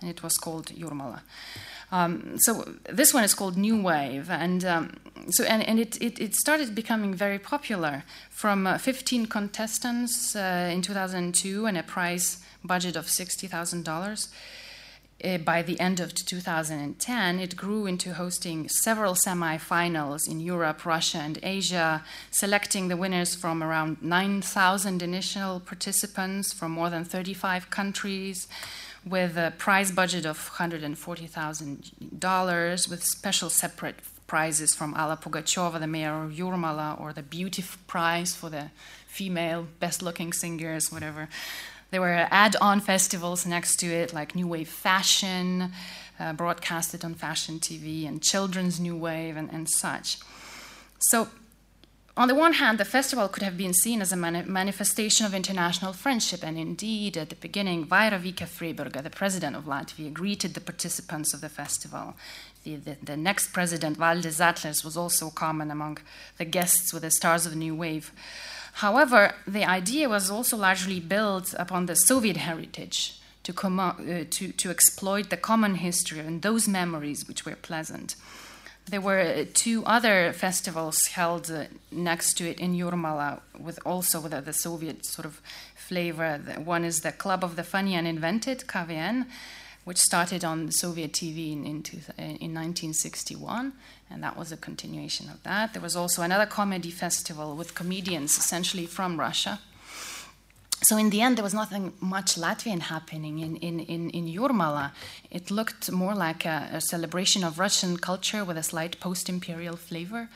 and 0.00 0.10
it 0.10 0.22
was 0.22 0.36
called 0.36 0.66
Jurmala. 0.66 1.20
Um, 1.92 2.36
so 2.38 2.64
this 2.90 3.14
one 3.14 3.22
is 3.22 3.32
called 3.32 3.56
New 3.56 3.80
Wave, 3.80 4.28
and 4.28 4.64
um, 4.64 4.96
so 5.30 5.44
and, 5.44 5.62
and 5.62 5.78
it, 5.78 6.00
it, 6.02 6.18
it, 6.18 6.34
started 6.34 6.74
becoming 6.74 7.14
very 7.14 7.38
popular 7.38 8.02
from 8.28 8.66
uh, 8.66 8.76
15 8.76 9.26
contestants 9.26 10.34
uh, 10.34 10.68
in 10.72 10.82
2002 10.82 11.64
and 11.64 11.78
a 11.78 11.84
prize 11.84 12.42
budget 12.64 12.96
of 12.96 13.08
sixty 13.08 13.46
thousand 13.46 13.84
dollars 13.84 14.28
Uh, 15.24 15.38
by 15.38 15.62
the 15.62 15.80
end 15.80 15.98
of 15.98 16.14
2010, 16.14 17.40
it 17.40 17.56
grew 17.56 17.86
into 17.86 18.12
hosting 18.12 18.68
several 18.68 19.14
semi-finals 19.14 20.28
in 20.28 20.40
Europe, 20.40 20.84
Russia, 20.84 21.16
and 21.18 21.38
Asia, 21.42 22.04
selecting 22.30 22.88
the 22.88 22.98
winners 22.98 23.34
from 23.34 23.62
around 23.62 23.96
9,000 24.02 25.02
initial 25.02 25.60
participants 25.60 26.52
from 26.52 26.72
more 26.72 26.90
than 26.90 27.02
35 27.02 27.70
countries, 27.70 28.46
with 29.06 29.38
a 29.38 29.54
prize 29.56 29.90
budget 29.90 30.26
of 30.26 30.50
$140,000, 30.58 32.90
with 32.90 33.02
special 33.02 33.48
separate 33.48 34.00
prizes 34.26 34.74
from 34.74 34.92
Alla 34.94 35.16
Pugacheva, 35.16 35.80
the 35.80 35.86
mayor 35.86 36.24
of 36.24 36.32
Jurmala, 36.32 37.00
or 37.00 37.14
the 37.14 37.22
Beauty 37.22 37.64
Prize 37.86 38.34
for 38.34 38.50
the 38.50 38.70
female 39.06 39.66
best-looking 39.80 40.34
singers, 40.34 40.92
whatever. 40.92 41.30
There 41.96 42.02
were 42.02 42.28
add 42.30 42.56
on 42.56 42.80
festivals 42.80 43.46
next 43.46 43.76
to 43.76 43.86
it, 43.86 44.12
like 44.12 44.34
New 44.34 44.46
Wave 44.46 44.68
Fashion, 44.68 45.72
uh, 46.20 46.34
broadcasted 46.34 47.06
on 47.06 47.14
Fashion 47.14 47.58
TV, 47.58 48.06
and 48.06 48.22
Children's 48.22 48.78
New 48.78 48.94
Wave, 48.94 49.34
and, 49.34 49.50
and 49.50 49.66
such. 49.66 50.18
So, 50.98 51.28
on 52.14 52.28
the 52.28 52.34
one 52.34 52.52
hand, 52.52 52.76
the 52.76 52.84
festival 52.84 53.28
could 53.28 53.42
have 53.42 53.56
been 53.56 53.72
seen 53.72 54.02
as 54.02 54.12
a 54.12 54.16
mani- 54.16 54.42
manifestation 54.42 55.24
of 55.24 55.32
international 55.32 55.94
friendship, 55.94 56.44
and 56.44 56.58
indeed, 56.58 57.16
at 57.16 57.30
the 57.30 57.36
beginning, 57.36 57.86
Vaira 57.86 58.20
Vika 58.20 59.02
the 59.02 59.08
president 59.08 59.56
of 59.56 59.64
Latvia, 59.64 60.12
greeted 60.12 60.52
the 60.52 60.60
participants 60.60 61.32
of 61.32 61.40
the 61.40 61.48
festival. 61.48 62.14
The, 62.64 62.76
the, 62.76 62.96
the 63.02 63.16
next 63.16 63.54
president, 63.54 63.96
Valdis 63.96 64.38
Zatlers, 64.38 64.84
was 64.84 64.98
also 64.98 65.30
common 65.30 65.70
among 65.70 65.96
the 66.36 66.44
guests 66.44 66.92
with 66.92 67.04
the 67.04 67.10
stars 67.10 67.46
of 67.46 67.52
the 67.52 67.58
new 67.58 67.74
wave. 67.74 68.12
However, 68.80 69.32
the 69.46 69.64
idea 69.64 70.06
was 70.06 70.30
also 70.30 70.54
largely 70.54 71.00
built 71.00 71.54
upon 71.58 71.86
the 71.86 71.94
Soviet 71.94 72.36
heritage 72.36 73.18
to, 73.44 73.54
uh, 73.58 73.94
to, 74.28 74.52
to 74.52 74.70
exploit 74.70 75.30
the 75.30 75.38
common 75.38 75.76
history 75.76 76.18
and 76.20 76.42
those 76.42 76.68
memories 76.68 77.26
which 77.26 77.46
were 77.46 77.56
pleasant. 77.56 78.16
There 78.84 79.00
were 79.00 79.20
uh, 79.20 79.44
two 79.54 79.82
other 79.86 80.30
festivals 80.34 81.06
held 81.06 81.50
uh, 81.50 81.64
next 81.90 82.34
to 82.34 82.50
it 82.50 82.60
in 82.60 82.76
Jurmala, 82.76 83.40
with 83.58 83.78
also 83.86 84.20
with 84.20 84.44
the 84.44 84.52
Soviet 84.52 85.06
sort 85.06 85.24
of 85.24 85.40
flavor. 85.74 86.38
One 86.62 86.84
is 86.84 87.00
the 87.00 87.12
Club 87.12 87.42
of 87.42 87.56
the 87.56 87.64
Funny 87.64 87.94
and 87.94 88.06
Invented, 88.06 88.66
KVN, 88.66 89.24
which 89.86 89.98
started 89.98 90.44
on 90.44 90.72
Soviet 90.72 91.12
TV 91.12 91.52
in, 91.52 91.64
in, 91.64 91.82
in 92.18 92.52
1961, 92.52 93.72
and 94.10 94.20
that 94.20 94.36
was 94.36 94.50
a 94.50 94.56
continuation 94.56 95.30
of 95.30 95.40
that. 95.44 95.74
There 95.74 95.80
was 95.80 95.94
also 95.94 96.22
another 96.22 96.44
comedy 96.44 96.90
festival 96.90 97.54
with 97.54 97.76
comedians 97.76 98.36
essentially 98.36 98.86
from 98.86 99.20
Russia. 99.20 99.60
So 100.82 100.96
in 100.96 101.10
the 101.10 101.20
end, 101.20 101.36
there 101.36 101.44
was 101.44 101.54
nothing 101.54 101.92
much 102.00 102.34
Latvian 102.34 102.80
happening 102.80 103.38
in, 103.38 103.56
in, 103.58 103.78
in, 103.78 104.10
in 104.10 104.26
Jurmala. 104.26 104.90
It 105.30 105.52
looked 105.52 105.92
more 105.92 106.16
like 106.16 106.44
a, 106.44 106.68
a 106.72 106.80
celebration 106.80 107.44
of 107.44 107.60
Russian 107.60 107.96
culture 107.96 108.44
with 108.44 108.58
a 108.58 108.64
slight 108.64 108.98
post-imperial 108.98 109.76
flavor, 109.76 110.28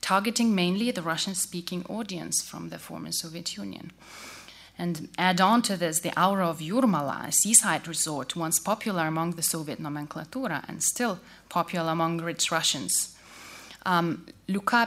targeting 0.00 0.54
mainly 0.54 0.92
the 0.92 1.02
Russian-speaking 1.02 1.86
audience 1.88 2.40
from 2.40 2.68
the 2.68 2.78
former 2.78 3.10
Soviet 3.10 3.56
Union. 3.56 3.90
And 4.78 5.08
add 5.18 5.40
on 5.40 5.62
to 5.62 5.76
this 5.76 6.00
the 6.00 6.18
aura 6.20 6.48
of 6.48 6.58
Jurmala, 6.58 7.28
a 7.28 7.32
seaside 7.32 7.86
resort 7.86 8.34
once 8.34 8.58
popular 8.58 9.06
among 9.06 9.32
the 9.32 9.42
Soviet 9.42 9.80
nomenclatura 9.80 10.64
and 10.68 10.82
still 10.82 11.20
popular 11.48 11.92
among 11.92 12.20
rich 12.22 12.50
Russians. 12.50 13.14
Um, 13.84 14.26
Lucas 14.48 14.86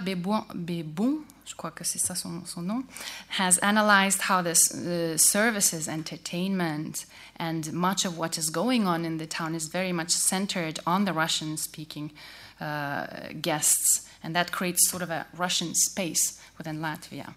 ça 1.97 2.15
son, 2.15 2.45
son 2.45 2.65
nom, 2.65 2.87
has 3.29 3.57
analyzed 3.59 4.21
how 4.21 4.41
this 4.41 4.73
uh, 4.73 5.17
services, 5.17 5.87
entertainment, 5.87 7.05
and 7.37 7.71
much 7.73 8.05
of 8.05 8.17
what 8.17 8.37
is 8.37 8.49
going 8.49 8.87
on 8.87 9.05
in 9.05 9.17
the 9.17 9.27
town 9.27 9.55
is 9.55 9.67
very 9.67 9.91
much 9.91 10.09
centered 10.09 10.79
on 10.85 11.05
the 11.05 11.13
Russian 11.13 11.57
speaking 11.57 12.11
uh, 12.59 13.05
guests, 13.41 14.07
and 14.23 14.35
that 14.35 14.51
creates 14.51 14.89
sort 14.89 15.03
of 15.03 15.09
a 15.09 15.27
Russian 15.35 15.75
space 15.75 16.39
within 16.57 16.79
Latvia. 16.79 17.35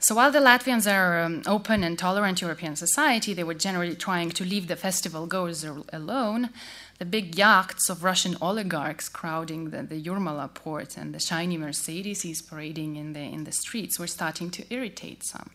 So 0.00 0.14
while 0.14 0.30
the 0.30 0.38
Latvians 0.38 0.90
are 0.90 1.20
um, 1.20 1.42
open 1.46 1.82
and 1.82 1.98
tolerant 1.98 2.40
European 2.40 2.76
society, 2.76 3.34
they 3.34 3.42
were 3.42 3.54
generally 3.54 3.96
trying 3.96 4.30
to 4.30 4.44
leave 4.44 4.68
the 4.68 4.76
festival 4.76 5.26
goers 5.26 5.64
alone. 5.92 6.50
The 6.98 7.04
big 7.04 7.36
yachts 7.36 7.90
of 7.90 8.04
Russian 8.04 8.36
oligarchs 8.40 9.08
crowding 9.08 9.70
the, 9.70 9.82
the 9.82 10.00
Yurmala 10.00 10.54
port 10.54 10.96
and 10.96 11.12
the 11.12 11.18
shiny 11.18 11.56
Mercedes 11.56 12.40
parading 12.42 12.94
in 12.94 13.12
the, 13.12 13.20
in 13.20 13.42
the 13.42 13.52
streets 13.52 13.98
were 13.98 14.06
starting 14.06 14.50
to 14.50 14.64
irritate 14.72 15.24
some. 15.24 15.50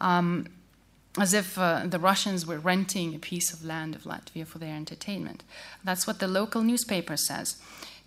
Um, 0.00 0.46
as 1.18 1.32
if 1.32 1.58
uh, 1.58 1.82
the 1.86 1.98
Russians 1.98 2.44
were 2.46 2.58
renting 2.58 3.14
a 3.14 3.18
piece 3.18 3.52
of 3.52 3.64
land 3.64 3.94
of 3.94 4.02
Latvia 4.02 4.46
for 4.46 4.58
their 4.58 4.74
entertainment. 4.74 5.44
That's 5.84 6.06
what 6.06 6.18
the 6.18 6.26
local 6.26 6.62
newspaper 6.62 7.16
says. 7.16 7.56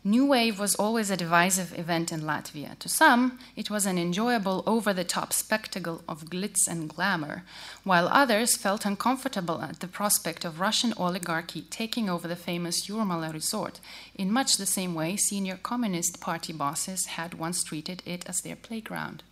New 0.07 0.25
Wave 0.25 0.57
was 0.57 0.73
always 0.75 1.09
a 1.09 1.17
divisive 1.17 1.77
event 1.77 2.13
in 2.13 2.21
Latvia. 2.21 2.79
To 2.79 2.87
some, 2.87 3.39
it 3.57 3.69
was 3.69 3.85
an 3.85 3.97
enjoyable, 3.97 4.63
over 4.65 4.93
the 4.93 5.03
top 5.03 5.33
spectacle 5.33 6.01
of 6.07 6.29
glitz 6.29 6.65
and 6.65 6.87
glamour, 6.87 7.43
while 7.83 8.07
others 8.07 8.55
felt 8.55 8.85
uncomfortable 8.85 9.61
at 9.61 9.81
the 9.81 9.87
prospect 9.87 10.45
of 10.45 10.61
Russian 10.61 10.93
oligarchy 10.95 11.63
taking 11.63 12.09
over 12.09 12.25
the 12.25 12.37
famous 12.37 12.87
Yurmala 12.87 13.33
resort, 13.33 13.81
in 14.15 14.31
much 14.31 14.55
the 14.55 14.65
same 14.65 14.95
way 14.95 15.17
senior 15.17 15.59
Communist 15.61 16.21
Party 16.21 16.53
bosses 16.53 17.07
had 17.17 17.33
once 17.33 17.61
treated 17.61 18.01
it 18.05 18.23
as 18.29 18.39
their 18.39 18.55
playground. 18.55 19.23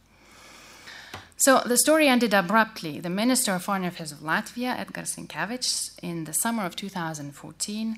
So 1.37 1.61
the 1.65 1.77
story 1.77 2.09
ended 2.09 2.33
abruptly. 2.33 2.99
The 2.99 3.09
Minister 3.09 3.53
of 3.53 3.63
Foreign 3.63 3.85
Affairs 3.85 4.11
of 4.11 4.19
Latvia, 4.19 4.77
Edgar 4.77 5.03
Sinkevich, 5.03 5.91
in 6.01 6.25
the 6.25 6.33
summer 6.33 6.65
of 6.65 6.75
2014, 6.75 7.97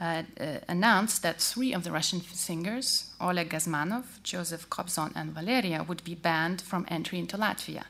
uh, 0.00 0.22
announced 0.68 1.22
that 1.22 1.40
three 1.40 1.72
of 1.72 1.84
the 1.84 1.90
Russian 1.90 2.20
singers, 2.20 3.10
Oleg 3.20 3.50
Gazmanov, 3.50 4.22
Joseph 4.22 4.70
Kobzon, 4.70 5.12
and 5.16 5.32
Valeria, 5.32 5.82
would 5.82 6.04
be 6.04 6.14
banned 6.14 6.60
from 6.60 6.86
entry 6.88 7.18
into 7.18 7.36
Latvia 7.36 7.84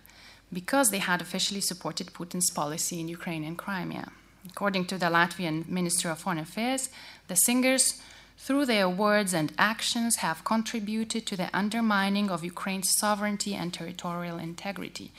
because 0.53 0.91
they 0.91 0.99
had 0.99 1.21
officially 1.21 1.61
supported 1.61 2.15
Putin's 2.15 2.51
policy 2.51 3.01
in 3.01 3.09
Ukraine 3.09 3.45
and 3.45 3.59
Crimea. 3.59 4.11
According 4.49 4.87
to 4.87 4.99
the 4.99 5.07
Latvian 5.07 5.69
Ministry 5.69 6.11
of 6.11 6.19
Foreign 6.19 6.39
Affairs, 6.39 6.89
the 7.27 7.35
singers, 7.35 8.01
through 8.39 8.67
their 8.67 8.89
words 8.89 9.35
and 9.35 9.53
actions, 9.59 10.17
have 10.17 10.45
contributed 10.45 11.27
to 11.27 11.37
the 11.37 11.51
undermining 11.53 12.31
of 12.31 12.45
Ukraine's 12.45 12.97
sovereignty 12.97 13.55
and 13.55 13.75
territorial 13.75 14.39
integrity. 14.39 15.13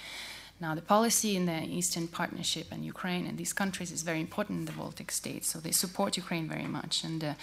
Now, 0.62 0.76
the 0.76 0.82
policy 0.82 1.38
in 1.38 1.46
the 1.46 1.64
Eastern 1.64 2.08
Partnership 2.08 2.68
and 2.72 2.84
Ukraine 2.84 3.26
and 3.26 3.38
these 3.38 3.54
countries 3.54 3.92
is 3.92 4.02
very 4.02 4.20
important 4.20 4.60
in 4.60 4.66
the 4.66 4.74
Baltic 4.74 5.12
states, 5.12 5.48
so 5.50 5.60
they 5.60 5.72
support 5.72 6.18
Ukraine 6.18 6.50
very 6.50 6.68
much. 6.68 7.04
And 7.06 7.24
uh, 7.24 7.34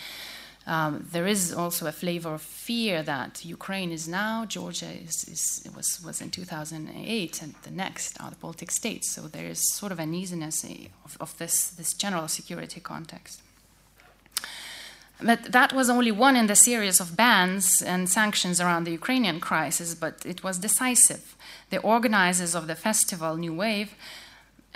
um, 0.67 1.09
there 1.13 1.27
is 1.27 1.53
also 1.53 1.87
a 1.87 1.93
flavor 1.93 2.35
of 2.35 2.43
fear 2.43 3.03
that 3.05 3.45
Ukraine 3.45 3.93
is 3.93 4.07
now, 4.09 4.45
Georgia 4.45 4.91
is, 4.91 5.25
is, 5.29 5.67
was, 5.75 6.03
was 6.05 6.21
in 6.21 6.31
2008, 6.31 7.43
and 7.43 7.55
the 7.63 7.71
next 7.71 8.21
are 8.21 8.31
the 8.31 8.37
Baltic 8.37 8.71
states. 8.71 9.15
So 9.15 9.23
there 9.23 9.47
is 9.47 9.73
sort 9.73 9.93
of 9.93 10.01
uneasiness 10.01 10.65
of, 11.05 11.17
of 11.21 11.39
this, 11.39 11.69
this 11.69 11.95
general 11.95 12.29
security 12.29 12.81
context. 12.81 13.41
But 15.23 15.53
that 15.53 15.73
was 15.73 15.89
only 15.89 16.13
one 16.13 16.37
in 16.37 16.47
the 16.47 16.57
series 16.57 17.01
of 17.01 17.17
bans 17.17 17.81
and 17.81 18.09
sanctions 18.09 18.61
around 18.61 18.85
the 18.85 18.93
Ukrainian 18.93 19.41
crisis, 19.41 19.95
but 19.95 20.27
it 20.27 20.45
was 20.45 20.59
decisive. 20.59 21.36
The 21.71 21.81
organizers 21.81 22.55
of 22.55 22.67
the 22.67 22.75
festival, 22.75 23.37
New 23.37 23.55
Wave, 23.55 23.95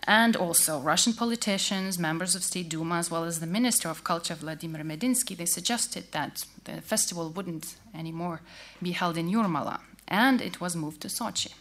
and 0.05 0.35
also 0.37 0.81
Russian 0.81 1.13
politicians, 1.13 1.99
members 1.99 2.35
of 2.35 2.43
State 2.43 2.69
Duma, 2.69 2.97
as 2.97 3.11
well 3.11 3.25
as 3.25 3.41
the 3.41 3.47
Minister 3.47 3.89
of 3.89 4.03
Culture, 4.05 4.35
Vladimir 4.35 4.83
Medinsky, 4.83 5.37
they 5.37 5.47
suggested 5.47 6.11
that 6.13 6.45
the 6.65 6.81
festival 6.81 7.29
wouldn't 7.31 7.77
anymore 7.95 8.41
be 8.83 8.93
held 8.93 9.17
in 9.17 9.31
Yurmala, 9.31 9.81
and 10.09 10.41
it 10.41 10.61
was 10.61 10.75
moved 10.75 11.03
to 11.03 11.09
Sochi. 11.09 11.53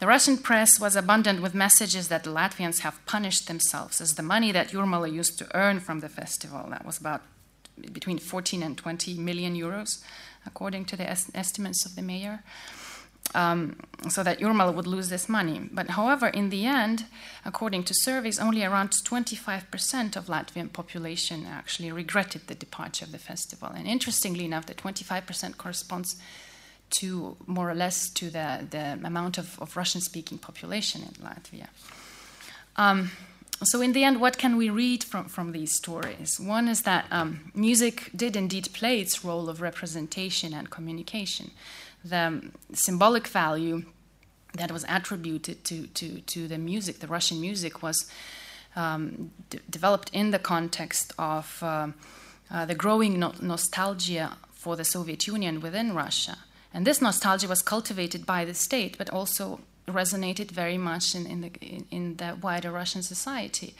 The 0.00 0.06
Russian 0.08 0.36
press 0.36 0.80
was 0.80 0.96
abundant 0.96 1.40
with 1.40 1.54
messages 1.54 2.08
that 2.08 2.24
the 2.24 2.30
Latvians 2.30 2.80
have 2.80 3.04
punished 3.06 3.46
themselves, 3.46 4.00
as 4.00 4.14
the 4.14 4.22
money 4.22 4.50
that 4.52 4.72
Yurmala 4.72 5.12
used 5.12 5.38
to 5.38 5.56
earn 5.56 5.80
from 5.80 6.00
the 6.00 6.08
festival, 6.08 6.66
that 6.70 6.84
was 6.84 6.98
about 6.98 7.22
between 7.92 8.18
14 8.18 8.62
and 8.62 8.76
20 8.76 9.14
million 9.14 9.54
euros, 9.54 10.02
according 10.44 10.84
to 10.86 10.96
the 10.96 11.08
est- 11.08 11.30
estimates 11.34 11.86
of 11.86 11.94
the 11.94 12.02
mayor. 12.02 12.42
Um, 13.34 13.76
so 14.08 14.22
that 14.22 14.40
Yurmala 14.40 14.74
would 14.74 14.86
lose 14.86 15.08
this 15.08 15.28
money. 15.28 15.68
But 15.72 15.90
however, 15.90 16.28
in 16.28 16.50
the 16.50 16.66
end, 16.66 17.06
according 17.44 17.84
to 17.84 17.94
surveys, 17.94 18.38
only 18.38 18.64
around 18.64 18.90
25% 18.90 20.16
of 20.16 20.26
Latvian 20.26 20.72
population 20.72 21.46
actually 21.46 21.92
regretted 21.92 22.46
the 22.46 22.54
departure 22.54 23.04
of 23.04 23.12
the 23.12 23.18
festival. 23.18 23.68
And 23.68 23.86
interestingly 23.86 24.44
enough, 24.44 24.66
the 24.66 24.74
25% 24.74 25.56
corresponds 25.56 26.16
to 26.98 27.36
more 27.46 27.70
or 27.70 27.74
less 27.74 28.10
to 28.10 28.28
the, 28.28 28.66
the 28.68 28.98
amount 29.04 29.38
of, 29.38 29.58
of 29.60 29.76
Russian-speaking 29.76 30.38
population 30.38 31.02
in 31.02 31.14
Latvia. 31.24 31.68
Um, 32.76 33.10
so 33.64 33.80
in 33.80 33.92
the 33.92 34.02
end, 34.02 34.20
what 34.20 34.38
can 34.38 34.56
we 34.56 34.70
read 34.70 35.04
from, 35.04 35.26
from 35.26 35.52
these 35.52 35.72
stories? 35.76 36.40
One 36.40 36.68
is 36.68 36.82
that 36.82 37.06
um, 37.10 37.52
music 37.54 38.10
did 38.14 38.34
indeed 38.34 38.68
play 38.72 39.00
its 39.00 39.24
role 39.24 39.48
of 39.48 39.60
representation 39.60 40.52
and 40.52 40.68
communication 40.68 41.52
the 42.04 42.50
symbolic 42.72 43.26
value 43.26 43.84
that 44.54 44.70
was 44.70 44.84
attributed 44.88 45.64
to, 45.64 45.86
to, 45.88 46.20
to 46.20 46.48
the 46.48 46.58
music, 46.58 46.98
the 46.98 47.06
Russian 47.06 47.40
music, 47.40 47.82
was 47.82 48.10
um, 48.76 49.30
d- 49.50 49.60
developed 49.70 50.10
in 50.12 50.30
the 50.30 50.38
context 50.38 51.12
of 51.18 51.58
uh, 51.62 51.88
uh, 52.50 52.66
the 52.66 52.74
growing 52.74 53.18
no- 53.18 53.34
nostalgia 53.40 54.36
for 54.52 54.76
the 54.76 54.84
Soviet 54.84 55.26
Union 55.26 55.60
within 55.60 55.94
Russia. 55.94 56.38
And 56.74 56.86
this 56.86 57.00
nostalgia 57.00 57.48
was 57.48 57.62
cultivated 57.62 58.24
by 58.26 58.44
the 58.44 58.54
state, 58.54 58.96
but 58.98 59.10
also 59.10 59.60
resonated 59.88 60.50
very 60.50 60.78
much 60.78 61.14
in, 61.14 61.26
in, 61.26 61.40
the, 61.40 61.50
in, 61.60 61.86
in 61.90 62.16
the 62.16 62.36
wider 62.40 62.70
Russian 62.70 63.02
society. 63.02 63.74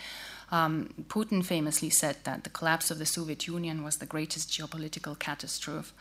Um, 0.51 0.93
Putin 1.09 1.45
famously 1.45 1.89
said 1.89 2.17
that 2.25 2.45
the 2.45 2.51
collapse 2.51 2.91
of 2.91 2.99
the 2.99 3.07
Soviet 3.07 3.47
Union 3.47 3.83
was 3.83 3.97
the 3.97 4.07
greatest 4.07 4.51
geopolitical 4.51 5.19
catastrophe. 5.19 5.93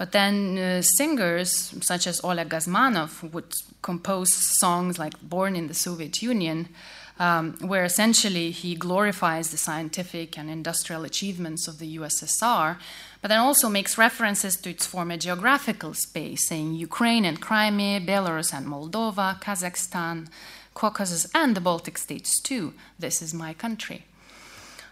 But 0.00 0.12
then 0.12 0.56
uh, 0.56 0.80
singers 0.80 1.74
such 1.82 2.06
as 2.06 2.24
Oleg 2.24 2.48
Gazmanov 2.48 3.34
would 3.34 3.52
compose 3.82 4.32
songs 4.58 4.98
like 4.98 5.12
Born 5.20 5.54
in 5.54 5.66
the 5.66 5.74
Soviet 5.74 6.22
Union, 6.22 6.70
um, 7.18 7.58
where 7.60 7.84
essentially 7.84 8.50
he 8.50 8.74
glorifies 8.74 9.50
the 9.50 9.58
scientific 9.58 10.38
and 10.38 10.48
industrial 10.48 11.04
achievements 11.04 11.68
of 11.68 11.78
the 11.78 11.98
USSR, 11.98 12.78
but 13.20 13.28
then 13.28 13.40
also 13.40 13.68
makes 13.68 13.98
references 13.98 14.56
to 14.56 14.70
its 14.70 14.86
former 14.86 15.18
geographical 15.18 15.92
space, 15.92 16.48
saying 16.48 16.76
Ukraine 16.76 17.26
and 17.26 17.38
Crimea, 17.38 18.00
Belarus 18.00 18.54
and 18.54 18.66
Moldova, 18.66 19.38
Kazakhstan, 19.42 20.28
Caucasus, 20.72 21.26
and 21.34 21.54
the 21.54 21.60
Baltic 21.60 21.98
states 21.98 22.40
too. 22.40 22.72
This 22.98 23.20
is 23.20 23.34
my 23.34 23.52
country. 23.52 24.06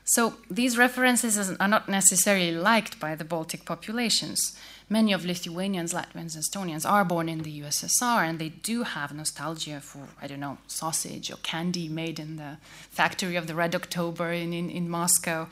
So 0.04 0.34
these 0.50 0.78
references 0.78 1.36
are 1.58 1.68
not 1.68 1.88
necessarily 1.88 2.52
liked 2.52 2.98
by 2.98 3.14
the 3.14 3.24
Baltic 3.24 3.66
populations 3.66 4.56
many 4.88 5.12
of 5.12 5.24
Lithuanians, 5.24 5.92
Latvians, 5.92 6.34
and 6.34 6.44
Estonians 6.44 6.88
are 6.88 7.04
born 7.04 7.28
in 7.28 7.42
the 7.42 7.60
USSR, 7.60 8.28
and 8.28 8.38
they 8.38 8.48
do 8.48 8.82
have 8.82 9.14
nostalgia 9.14 9.80
for, 9.80 10.08
I 10.20 10.26
don't 10.26 10.40
know, 10.40 10.58
sausage 10.66 11.30
or 11.30 11.36
candy 11.42 11.88
made 11.88 12.18
in 12.18 12.36
the 12.36 12.58
factory 12.90 13.36
of 13.36 13.46
the 13.46 13.54
Red 13.54 13.74
October 13.74 14.32
in, 14.32 14.52
in, 14.52 14.70
in 14.70 14.88
Moscow, 14.88 15.48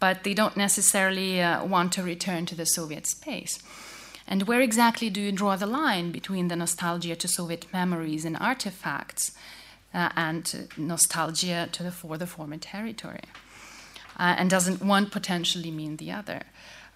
but 0.00 0.24
they 0.24 0.34
don't 0.34 0.56
necessarily 0.56 1.40
uh, 1.40 1.64
want 1.64 1.92
to 1.94 2.02
return 2.02 2.46
to 2.46 2.54
the 2.54 2.66
Soviet 2.66 3.06
space. 3.06 3.58
And 4.26 4.44
where 4.44 4.60
exactly 4.60 5.10
do 5.10 5.20
you 5.20 5.32
draw 5.32 5.56
the 5.56 5.66
line 5.66 6.10
between 6.10 6.48
the 6.48 6.56
nostalgia 6.56 7.16
to 7.16 7.28
Soviet 7.28 7.66
memories 7.72 8.24
and 8.24 8.36
artifacts 8.38 9.32
uh, 9.92 10.10
and 10.16 10.68
nostalgia 10.76 11.68
to 11.72 11.82
the, 11.82 11.90
for 11.90 12.16
the 12.16 12.26
former 12.26 12.56
territory? 12.56 13.24
Uh, 14.18 14.34
and 14.38 14.48
doesn't 14.48 14.82
one 14.82 15.06
potentially 15.06 15.70
mean 15.70 15.96
the 15.96 16.10
other? 16.10 16.42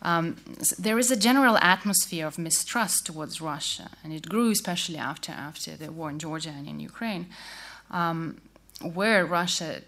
Um, 0.02 0.36
there 0.78 0.98
is 0.98 1.10
a 1.10 1.16
general 1.16 1.58
atmosphere 1.58 2.26
of 2.26 2.38
mistrust 2.38 3.06
towards 3.06 3.40
Russia, 3.40 3.90
and 4.04 4.12
it 4.12 4.28
grew 4.28 4.50
especially 4.50 4.96
after 4.96 5.32
after 5.32 5.76
the 5.76 5.90
war 5.90 6.10
in 6.10 6.18
Georgia 6.18 6.50
and 6.50 6.68
in 6.68 6.78
Ukraine, 6.78 7.26
um, 7.90 8.40
where 8.80 9.26
Russia 9.26 9.82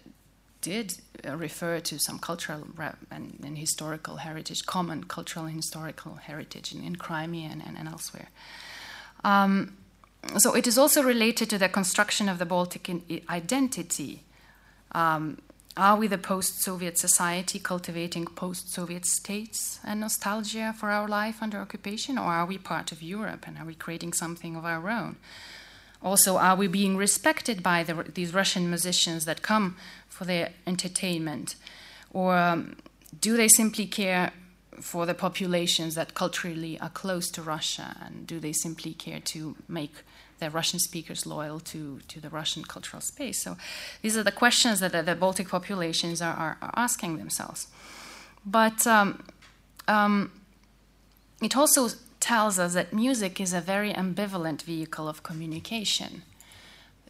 did 0.61 0.95
uh, 1.27 1.35
refer 1.35 1.79
to 1.79 1.99
some 1.99 2.19
cultural 2.19 2.67
and, 3.09 3.39
and, 3.43 3.57
historical 3.57 4.17
heritage, 4.17 4.65
common 4.65 5.03
cultural 5.03 5.45
and 5.45 5.55
historical 5.55 6.15
heritage 6.15 6.73
in, 6.73 6.83
in 6.83 6.95
Crimea 6.95 7.49
and, 7.49 7.63
and, 7.65 7.77
and 7.77 7.87
elsewhere. 7.87 8.29
Um, 9.23 9.77
so 10.37 10.55
it 10.55 10.67
is 10.67 10.77
also 10.77 11.01
related 11.01 11.49
to 11.49 11.57
the 11.57 11.67
construction 11.67 12.29
of 12.29 12.37
the 12.37 12.45
Baltic 12.45 12.89
identity. 13.29 14.23
Um, 14.91 15.39
are 15.77 15.95
we 15.95 16.07
the 16.07 16.17
post 16.17 16.61
Soviet 16.61 16.97
society 16.97 17.57
cultivating 17.59 18.25
post 18.25 18.73
Soviet 18.73 19.05
states 19.05 19.79
and 19.83 20.01
nostalgia 20.01 20.75
for 20.77 20.89
our 20.89 21.07
life 21.07 21.41
under 21.41 21.59
occupation, 21.59 22.17
or 22.17 22.25
are 22.25 22.45
we 22.45 22.57
part 22.57 22.91
of 22.91 23.01
Europe 23.01 23.45
and 23.47 23.57
are 23.57 23.65
we 23.65 23.75
creating 23.75 24.13
something 24.13 24.55
of 24.55 24.65
our 24.65 24.89
own? 24.89 25.15
Also, 26.03 26.37
are 26.37 26.55
we 26.55 26.67
being 26.67 26.97
respected 26.97 27.61
by 27.61 27.83
the, 27.83 27.93
these 28.13 28.33
Russian 28.33 28.69
musicians 28.69 29.25
that 29.25 29.41
come 29.41 29.75
for 30.09 30.25
their 30.25 30.51
entertainment? 30.65 31.55
Or 32.11 32.37
um, 32.37 32.75
do 33.19 33.37
they 33.37 33.47
simply 33.47 33.85
care 33.85 34.31
for 34.79 35.05
the 35.05 35.13
populations 35.13 35.95
that 35.95 36.15
culturally 36.15 36.79
are 36.79 36.89
close 36.89 37.29
to 37.31 37.41
Russia? 37.41 37.95
And 38.03 38.25
do 38.25 38.39
they 38.39 38.51
simply 38.51 38.93
care 38.93 39.19
to 39.25 39.55
make 39.67 39.93
the 40.41 40.49
Russian 40.49 40.79
speakers 40.79 41.25
loyal 41.25 41.61
to, 41.61 42.01
to 42.09 42.19
the 42.19 42.29
Russian 42.29 42.63
cultural 42.65 43.01
space? 43.01 43.41
So 43.41 43.55
these 44.01 44.17
are 44.17 44.23
the 44.23 44.31
questions 44.31 44.81
that 44.81 44.91
the, 44.91 45.01
the 45.01 45.15
Baltic 45.15 45.47
populations 45.47 46.21
are, 46.21 46.35
are, 46.35 46.57
are, 46.61 46.73
asking 46.75 47.17
themselves. 47.17 47.67
But 48.45 48.85
um, 48.85 49.23
um, 49.87 50.31
it 51.41 51.55
also 51.55 51.89
tells 52.19 52.59
us 52.59 52.73
that 52.73 52.91
music 52.91 53.39
is 53.39 53.53
a 53.53 53.61
very 53.61 53.93
ambivalent 53.93 54.63
vehicle 54.63 55.07
of 55.07 55.23
communication. 55.23 56.23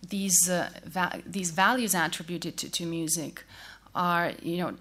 These, 0.08 0.50
uh, 0.50 0.70
va- 0.86 1.22
these 1.26 1.52
values 1.52 1.96
attributed 1.96 2.58
to, 2.58 2.70
to 2.70 2.86
music 2.86 3.44
are, 3.96 4.34
you 4.42 4.58
know, 4.58 4.74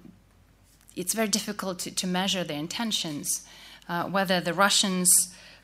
it's 0.97 1.15
very 1.15 1.29
difficult 1.29 1.79
to, 1.81 1.91
to 1.91 2.07
measure 2.07 2.45
their 2.45 2.59
intentions, 2.59 3.47
uh, 3.89 4.05
whether 4.05 4.41
the 4.41 4.53
Russians 4.53 5.09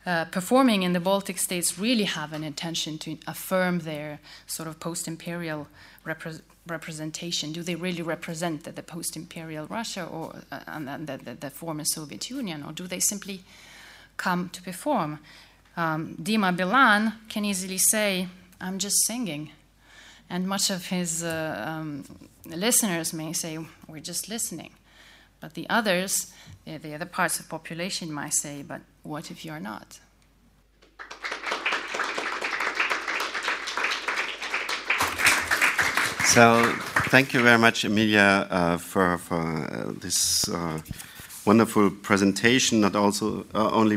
uh, 0.07 0.25
performing 0.27 0.85
in 0.85 0.93
the 0.93 1.01
Baltic 1.01 1.37
states 1.37 1.79
really 1.79 2.05
have 2.05 2.33
an 2.33 2.45
intention 2.45 2.97
to 2.99 3.19
affirm 3.27 3.81
their 3.81 4.21
sort 4.47 4.69
of 4.69 4.79
post 4.79 5.09
imperial 5.09 5.67
repre- 6.07 6.43
representation. 6.67 7.53
Do 7.53 7.63
they 7.63 7.75
really 7.75 8.03
represent 8.03 8.65
the, 8.65 8.73
the 8.73 8.83
post 8.83 9.17
imperial 9.17 9.67
Russia 9.67 10.05
or 10.05 10.37
uh, 10.53 10.61
and 10.69 11.09
the, 11.09 11.17
the, 11.17 11.35
the, 11.35 11.51
former 11.51 11.85
Soviet 11.85 12.31
Union, 12.31 12.63
or 12.63 12.73
do 12.73 12.87
they 12.87 13.01
simply 13.01 13.43
come 14.17 14.49
to 14.51 14.63
perform? 14.63 15.19
Um, 15.77 16.17
Dima 16.23 16.57
Bilan 16.57 17.13
can 17.29 17.45
easily 17.45 17.79
say, 17.79 18.29
I'm 18.61 18.79
just 18.79 19.05
singing. 19.07 19.51
And 20.31 20.49
much 20.49 20.71
of 20.71 20.87
his 20.87 21.23
uh, 21.23 21.65
um, 21.67 22.05
listeners 22.45 23.13
may 23.13 23.33
say, 23.33 23.59
We're 23.89 24.01
just 24.01 24.29
listening. 24.29 24.71
But 25.41 25.55
the 25.55 25.69
others, 25.69 26.33
the 26.65 26.95
other 26.95 27.07
parts 27.07 27.39
of 27.41 27.49
population 27.49 28.13
might 28.13 28.35
say, 28.35 28.63
but 28.63 28.81
what 29.03 29.31
if 29.31 29.45
you're 29.45 29.61
not? 29.61 30.01
So, 36.37 36.71
thank 37.09 37.33
you 37.33 37.43
very 37.43 37.57
much, 37.57 37.85
Emilia, 37.85 38.47
uh, 38.51 38.77
for, 38.77 39.17
for 39.17 39.41
uh, 39.41 39.93
this 40.01 40.49
uh, 40.49 40.81
wonderful 41.47 41.91
presentation, 41.91 42.81
not 42.81 42.95
also 42.95 43.47
uh, 43.55 43.71
only 43.71 43.97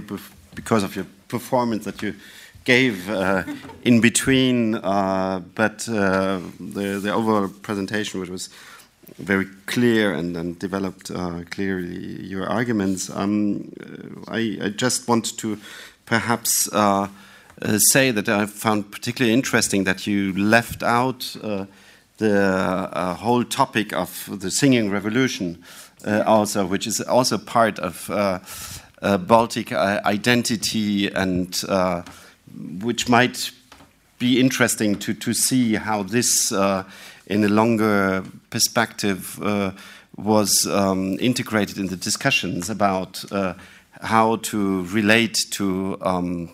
because 0.56 0.84
of 0.84 0.96
your 0.96 1.06
performance 1.28 1.84
that 1.86 2.02
you 2.02 2.16
gave 2.64 3.10
uh, 3.10 3.44
in 3.84 4.00
between, 4.00 4.76
uh, 4.76 5.42
but 5.56 5.80
the, 5.80 7.00
the 7.02 7.12
overall 7.12 7.50
presentation, 7.50 8.20
which 8.22 8.30
was 8.30 8.50
very 9.20 9.46
clear 9.66 10.14
and, 10.14 10.36
and 10.36 10.58
developed 10.58 11.12
uh, 11.12 11.42
clearly 11.50 12.26
your 12.26 12.48
arguments. 12.48 13.10
Um, 13.10 13.72
I, 14.28 14.58
I, 14.62 14.70
just 14.70 15.08
want 15.08 15.38
to 15.38 15.60
perhaps 16.06 16.70
uh, 16.74 17.08
uh, 17.62 17.78
say 17.78 18.12
that 18.12 18.30
I 18.30 18.46
found 18.46 18.92
particularly 18.92 19.34
interesting 19.34 19.84
that 19.84 20.08
you 20.08 20.34
left 20.34 20.82
out 20.82 21.36
uh, 21.44 21.66
the 22.18 22.90
uh, 22.92 23.14
whole 23.16 23.44
topic 23.44 23.94
of 23.94 24.30
the 24.40 24.50
singing 24.50 24.90
revolution, 24.90 25.64
uh, 26.06 26.24
also, 26.26 26.66
which 26.66 26.88
is 26.88 27.02
also 27.02 27.38
part 27.38 27.80
of 27.80 28.10
Baltic 29.02 29.72
identity 29.72 31.12
and 31.12 31.56
which 32.82 33.08
might 33.08 33.52
be 34.18 34.40
interesting 34.40 34.98
to, 35.00 35.14
to 35.14 35.34
see 35.34 35.76
how 35.76 36.04
this 36.04 36.52
in 37.30 37.44
a 37.44 37.48
longer 37.50 38.24
perspective 38.50 39.40
uh, 39.42 39.72
was 40.18 40.68
um, 40.68 41.18
integrated 41.20 41.78
in 41.78 41.88
the 41.88 41.96
discussions 41.96 42.70
about 42.70 43.24
uh, 43.32 43.54
how 44.02 44.38
to 44.38 44.84
relate 44.86 45.38
to 45.52 45.98
um, 46.02 46.50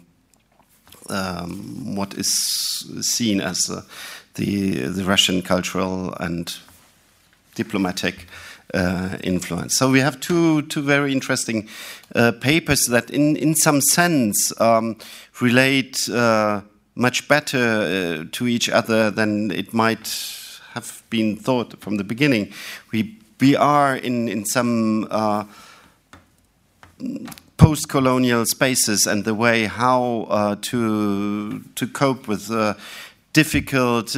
um, 1.10 1.96
what 1.96 2.14
is 2.16 2.30
seen 3.02 3.42
as 3.42 3.70
uh, 3.70 3.82
the, 4.36 4.88
the 4.88 5.04
Russian 5.04 5.42
cultural 5.42 6.14
and 6.20 6.58
diplomatic 7.56 8.28
uh, 8.74 9.18
influence. 9.24 9.78
So 9.78 9.90
we 9.90 10.02
have 10.02 10.20
two, 10.20 10.64
two 10.64 10.82
very 10.82 11.12
interesting 11.12 11.70
uh, 12.14 12.34
papers 12.34 12.88
that, 12.88 13.10
in, 13.10 13.38
in 13.38 13.56
some 13.56 13.80
sense, 13.80 14.52
um, 14.60 14.98
relate 15.40 16.10
uh, 16.10 16.62
much 16.96 17.28
better 17.28 18.26
to 18.26 18.48
each 18.48 18.70
other 18.70 19.12
than 19.12 19.52
it 19.52 19.74
might 19.74 20.08
have 20.76 21.04
been 21.10 21.38
thought 21.38 21.80
from 21.80 21.96
the 21.96 22.04
beginning. 22.04 22.52
We, 22.92 23.18
we 23.40 23.56
are 23.56 23.96
in, 23.96 24.28
in 24.28 24.46
some 24.46 25.08
uh, 25.10 25.46
post 27.58 27.88
colonial 27.88 28.46
spaces 28.46 29.08
and 29.08 29.24
the 29.24 29.34
way 29.34 29.66
how 29.66 30.28
uh, 30.30 30.56
to, 30.62 31.62
to 31.76 31.88
cope 31.88 32.28
with 32.28 32.52
uh, 32.52 32.74
difficult 33.32 34.16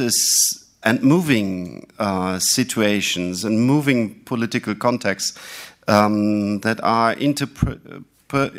and 0.82 1.02
moving 1.02 1.86
uh, 2.00 2.40
situations 2.40 3.44
and 3.44 3.60
moving 3.60 4.20
political 4.24 4.74
contexts 4.74 5.38
um, 5.86 6.58
that 6.60 6.82
are 6.82 7.14
interpre 7.14 8.02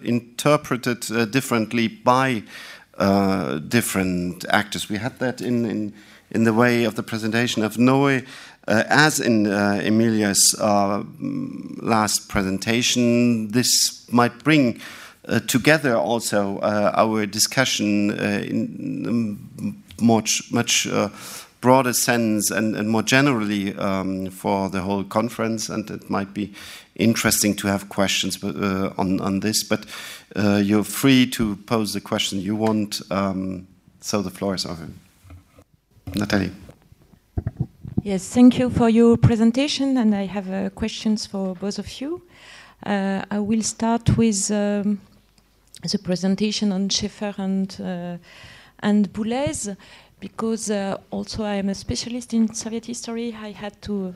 interpreted 0.04 1.12
uh, 1.12 1.26
differently 1.26 1.88
by 1.88 2.42
uh, 2.98 3.60
different 3.60 4.44
actors. 4.50 4.90
We 4.90 4.98
had 4.98 5.20
that 5.20 5.42
in, 5.42 5.66
in 5.66 5.94
in 6.32 6.44
the 6.44 6.54
way 6.54 6.84
of 6.84 6.96
the 6.96 7.04
presentation 7.04 7.64
of 7.64 7.78
Noe, 7.78 8.22
uh, 8.70 8.84
as 8.88 9.20
in 9.20 9.48
uh, 9.48 9.82
Emilia's 9.84 10.56
uh, 10.60 11.04
last 11.82 12.30
presentation, 12.30 13.50
this 13.50 14.08
might 14.12 14.44
bring 14.44 14.80
uh, 15.28 15.40
together 15.40 15.96
also 15.96 16.60
uh, 16.60 16.92
our 16.96 17.26
discussion 17.26 18.12
uh, 18.12 18.42
in 18.44 19.84
much, 20.00 20.44
much 20.52 20.88
broader 21.62 21.94
sense 21.94 22.52
and, 22.52 22.76
and 22.76 22.90
more 22.90 23.04
generally 23.04 23.76
um, 23.76 24.30
for 24.30 24.70
the 24.70 24.82
whole 24.82 25.04
conference. 25.04 25.68
And 25.68 25.90
it 25.90 26.10
might 26.10 26.34
be 26.34 26.54
interesting 26.96 27.56
to 27.58 27.68
have 27.68 27.90
questions 27.90 28.42
on, 28.44 29.20
on 29.20 29.40
this, 29.40 29.64
but 29.64 29.86
you're 30.64 30.84
free 30.84 31.26
to 31.32 31.56
pose 31.66 31.94
the 31.94 32.02
question 32.02 32.40
you 32.40 32.56
want. 32.56 33.02
Um, 33.12 33.68
so 34.00 34.22
the 34.22 34.30
floor 34.30 34.56
is 34.56 34.66
open. 34.66 35.00
Nathalie. 36.16 36.52
Yes, 38.04 38.30
thank 38.30 38.58
you 38.58 38.70
for 38.70 38.90
your 38.90 39.18
presentation, 39.18 39.98
and 39.98 40.16
I 40.16 40.26
have 40.26 40.50
uh, 40.50 40.70
questions 40.70 41.26
for 41.26 41.54
both 41.56 41.80
of 41.80 42.02
you. 42.02 42.22
Uh, 42.86 43.24
I 43.30 43.40
will 43.40 43.62
start 43.62 44.18
with 44.18 44.50
um, 44.52 45.02
the 45.84 46.00
presentation 46.00 46.72
on 46.72 46.90
Schaeffer 46.90 47.36
and 47.38 47.76
uh, 47.82 48.18
and 48.80 49.12
Boulez, 49.12 49.76
because 50.22 50.72
uh, 50.72 50.98
also 51.12 51.44
I 51.44 51.56
am 51.56 51.70
a 51.70 51.76
specialist 51.76 52.34
in 52.34 52.54
Soviet 52.54 52.86
history. 52.86 53.36
I 53.36 53.52
had 53.52 53.82
to 53.82 54.16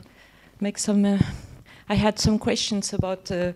make 0.60 0.78
some. 0.78 1.04
Uh, 1.04 1.18
I 1.88 1.94
had 1.94 2.18
some 2.18 2.38
questions 2.38 2.92
about. 2.92 3.30
Uh, 3.30 3.52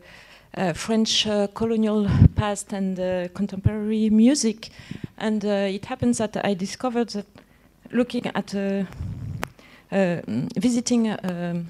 French 0.74 1.28
colonial 1.54 2.08
past 2.34 2.72
and 2.72 2.96
contemporary 3.34 4.10
music, 4.10 4.70
and 5.18 5.44
it 5.44 5.84
happens 5.84 6.18
that 6.18 6.36
I 6.42 6.54
discovered 6.54 7.10
that 7.10 7.26
looking 7.90 8.26
at 8.26 8.54
uh, 8.54 8.84
uh, 9.90 10.20
visiting 10.56 11.08
uh, 11.08 11.62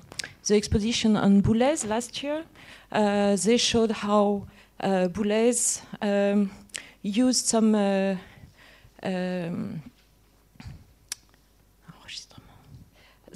the 0.47 0.57
exposition 0.57 1.17
on 1.17 1.43
Boulez 1.43 1.87
last 1.87 2.23
year, 2.23 2.45
they 2.91 3.57
showed 3.57 3.91
how 3.91 4.47
Boulez 4.81 5.83
um, 6.01 6.51
used 7.03 7.47
some 7.47 7.75
um, 9.03 9.83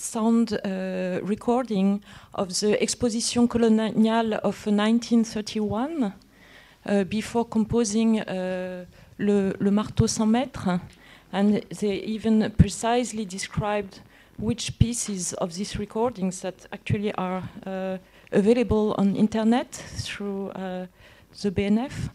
sound 0.02 0.52
uh, 0.52 1.20
recording 1.22 2.02
of 2.34 2.48
the 2.60 2.80
Exposition 2.82 3.46
coloniale 3.46 4.34
of 4.42 4.66
1931 4.66 6.12
uh, 6.84 7.04
before 7.04 7.44
composing 7.44 8.20
uh, 8.20 8.84
le, 9.18 9.54
le, 9.60 9.70
Marteau 9.70 10.08
sans 10.08 10.26
maître 10.26 10.68
and 11.32 11.62
they 11.80 11.94
even 11.96 12.50
precisely 12.58 13.24
described 13.24 14.00
which 14.38 14.78
pieces 14.78 15.32
of 15.34 15.54
these 15.54 15.78
recordings 15.78 16.40
that 16.40 16.66
actually 16.72 17.12
are 17.14 17.42
uh, 17.66 17.98
available 18.32 18.94
on 18.98 19.16
internet 19.16 19.70
through 19.72 20.50
uh, 20.50 20.86
the 21.42 21.50
BNF. 21.50 22.10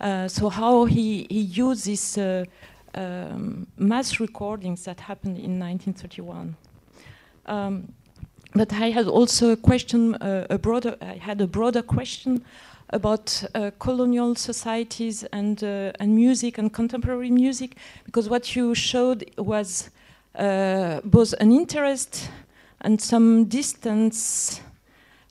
Uh, 0.00 0.28
so 0.28 0.48
how 0.48 0.84
he, 0.84 1.26
he 1.30 1.40
used 1.40 1.86
these 1.86 2.18
uh, 2.18 2.44
um, 2.94 3.66
mass 3.76 4.20
recordings 4.20 4.84
that 4.84 5.00
happened 5.00 5.36
in 5.36 5.58
1931. 5.58 6.56
Um, 7.46 7.92
but 8.54 8.72
I 8.72 8.90
had 8.90 9.06
also 9.06 9.50
a 9.50 9.56
question, 9.56 10.14
uh, 10.16 10.46
a 10.50 10.58
broader, 10.58 10.96
I 11.00 11.18
had 11.18 11.40
a 11.40 11.46
broader 11.46 11.82
question 11.82 12.44
about 12.90 13.44
uh, 13.54 13.70
colonial 13.78 14.34
societies 14.34 15.24
and 15.32 15.62
uh, 15.62 15.92
and 16.00 16.14
music 16.14 16.58
and 16.58 16.72
contemporary 16.72 17.30
music 17.30 17.76
because 18.04 18.28
what 18.28 18.56
you 18.56 18.74
showed 18.74 19.30
was 19.36 19.90
uh, 20.34 21.00
both 21.04 21.34
an 21.40 21.52
interest 21.52 22.30
and 22.80 23.00
some 23.00 23.44
distance 23.44 24.60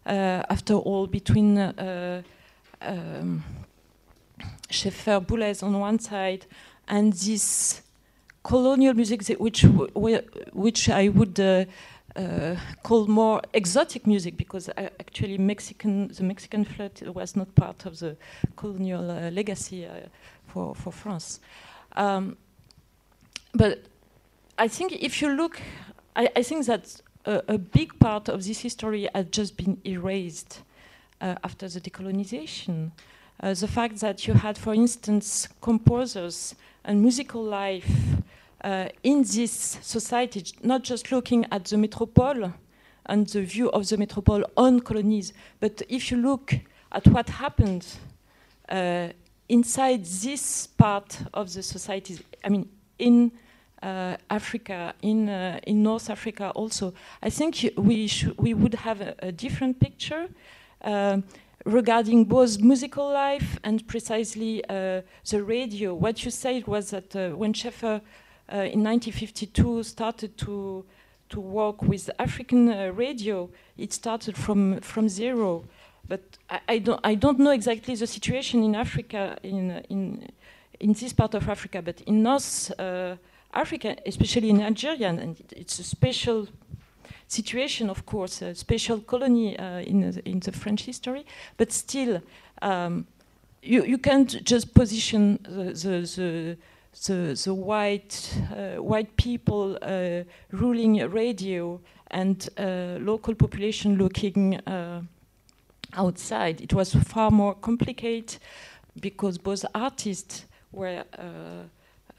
uh, 0.06 0.44
after 0.50 0.74
all 0.74 1.08
between 1.08 1.58
uh, 1.58 2.22
um, 2.82 3.44
Schaeffer 4.70 5.20
Boulez 5.22 5.64
on 5.64 5.80
one 5.80 6.00
side 6.00 6.46
and 6.88 7.14
this 7.14 7.82
colonial 8.44 8.94
music, 8.94 9.28
which 9.40 9.66
which 10.54 10.90
I 10.90 11.10
would 11.10 11.68
uh, 12.18 12.22
uh, 12.22 12.56
call 12.84 13.08
more 13.08 13.42
exotic 13.54 14.08
music, 14.08 14.38
because 14.38 14.70
uh, 14.70 14.90
actually 15.00 15.38
Mexican 15.38 16.08
the 16.08 16.24
Mexican 16.24 16.66
flute 16.66 17.02
was 17.14 17.36
not 17.36 17.54
part 17.56 17.86
of 17.86 18.00
the 18.00 18.16
colonial 18.56 19.12
uh, 19.12 19.30
legacy 19.32 19.86
uh, 19.86 20.08
for 20.48 20.76
for 20.76 20.92
France. 20.92 21.40
Um, 21.96 22.38
but 23.54 23.80
I 24.58 24.68
think 24.68 24.92
if 24.92 25.22
you 25.22 25.30
look, 25.30 25.62
I, 26.16 26.30
I 26.36 26.44
think 26.44 26.66
that 26.66 27.02
a, 27.26 27.44
a, 27.48 27.58
big 27.58 28.00
part 28.00 28.30
of 28.30 28.44
this 28.44 28.62
history 28.62 29.10
has 29.14 29.26
just 29.32 29.58
been 29.58 29.78
erased 29.84 30.64
after 31.22 31.68
the 31.68 31.82
decolonization. 31.82 32.92
the 33.42 33.68
fact 33.68 34.00
that 34.00 34.28
you 34.28 34.36
had, 34.36 34.58
for 34.58 34.74
instance, 34.74 35.50
composers 35.62 36.56
and 36.84 37.02
musical 37.02 37.44
life 37.44 37.90
uh, 37.90 38.22
in 39.04 39.24
this 39.24 39.78
society, 39.82 40.44
not 40.64 40.84
just 40.84 41.12
looking 41.12 41.46
at 41.52 41.66
the 41.66 41.78
metropole 41.78 42.52
and 43.06 43.28
the 43.28 43.42
view 43.42 43.70
of 43.72 43.88
the 43.88 43.98
metropole 43.98 44.44
on 44.56 44.80
colonies, 44.82 45.34
but 45.60 45.82
if 45.90 46.12
you 46.12 46.18
look 46.18 46.54
at 46.92 47.08
what 47.08 47.30
happened 47.30 47.86
uh, 48.70 49.08
inside 49.50 50.04
this 50.06 50.68
part 50.68 51.20
of 51.34 51.54
the 51.54 51.64
society, 51.64 52.20
I 52.44 52.50
mean, 52.50 52.70
in 53.00 53.32
uh, 53.82 54.18
Africa, 54.30 54.94
in, 55.02 55.30
uh, 55.30 55.60
in 55.64 55.84
North 55.84 56.10
Africa 56.10 56.52
also, 56.56 56.94
I 57.22 57.30
think 57.30 57.72
we, 57.78 58.12
we 58.38 58.54
would 58.54 58.74
have 58.76 59.02
a, 59.02 59.16
a 59.20 59.32
different 59.32 59.80
picture. 59.80 60.28
Uh, 60.82 61.22
regarding 61.66 62.24
both 62.24 62.62
musical 62.62 63.12
life 63.12 63.60
and 63.64 63.86
precisely 63.88 64.64
uh, 64.70 65.02
the 65.30 65.44
radio. 65.44 65.94
What 65.94 66.24
you 66.24 66.32
said 66.32 66.66
was 66.66 66.92
that 66.92 67.14
uh, 67.14 67.32
when 67.32 67.52
Schaeffer 67.52 67.96
uh, 67.96 68.00
in 68.50 68.84
1952 68.84 69.84
started 69.84 70.38
to 70.38 70.86
to 71.30 71.42
work 71.42 71.82
with 71.82 72.10
African 72.20 72.70
uh, 72.70 72.92
radio, 72.96 73.50
it 73.78 73.94
started 73.94 74.38
from 74.38 74.80
from 74.82 75.10
zero. 75.10 75.66
But 76.08 76.22
I, 76.50 76.60
I, 76.70 76.78
don't 76.80 77.02
I 77.04 77.16
don't 77.16 77.40
know 77.40 77.52
exactly 77.52 77.96
the 77.96 78.08
situation 78.08 78.64
in 78.64 78.76
Africa 78.76 79.38
in 79.44 79.84
in 79.90 80.30
in 80.80 80.94
this 80.94 81.14
part 81.14 81.34
of 81.34 81.50
Africa, 81.50 81.82
but 81.82 82.02
in 82.02 82.24
North 82.24 82.72
uh, 82.80 83.16
Africa, 83.54 83.96
especially 84.06 84.50
in 84.50 84.62
Algeria, 84.62 85.10
and 85.10 85.36
it's 85.52 85.80
a 85.80 85.84
special 85.84 86.48
situation, 87.28 87.90
of 87.90 88.06
course, 88.06 88.42
a 88.42 88.56
special 88.56 89.00
colony 89.02 89.58
uh, 89.58 89.80
in, 89.80 90.12
the, 90.12 90.30
in 90.30 90.40
the 90.40 90.52
French 90.52 90.84
history, 90.84 91.26
but 91.58 91.72
still, 91.72 92.22
um, 92.62 93.06
you, 93.62 93.84
you 93.84 93.98
can't 93.98 94.44
just 94.44 94.74
position 94.74 95.40
the, 95.44 95.74
the, 95.74 96.00
the, 96.16 96.58
the, 97.06 97.40
the 97.44 97.54
white, 97.54 98.34
uh, 98.52 98.82
white 98.82 99.16
people 99.18 99.78
uh, 99.82 100.24
ruling 100.52 100.98
radio 101.12 101.80
and 102.12 102.50
uh, 102.58 102.98
local 103.00 103.36
population 103.36 103.98
looking 103.98 104.60
outside. 105.94 106.62
It 106.62 106.74
was 106.74 106.94
far 106.94 107.32
more 107.32 107.56
complicated 107.56 108.40
because 109.00 109.38
both 109.38 109.66
artists 109.74 110.46
were 110.72 111.04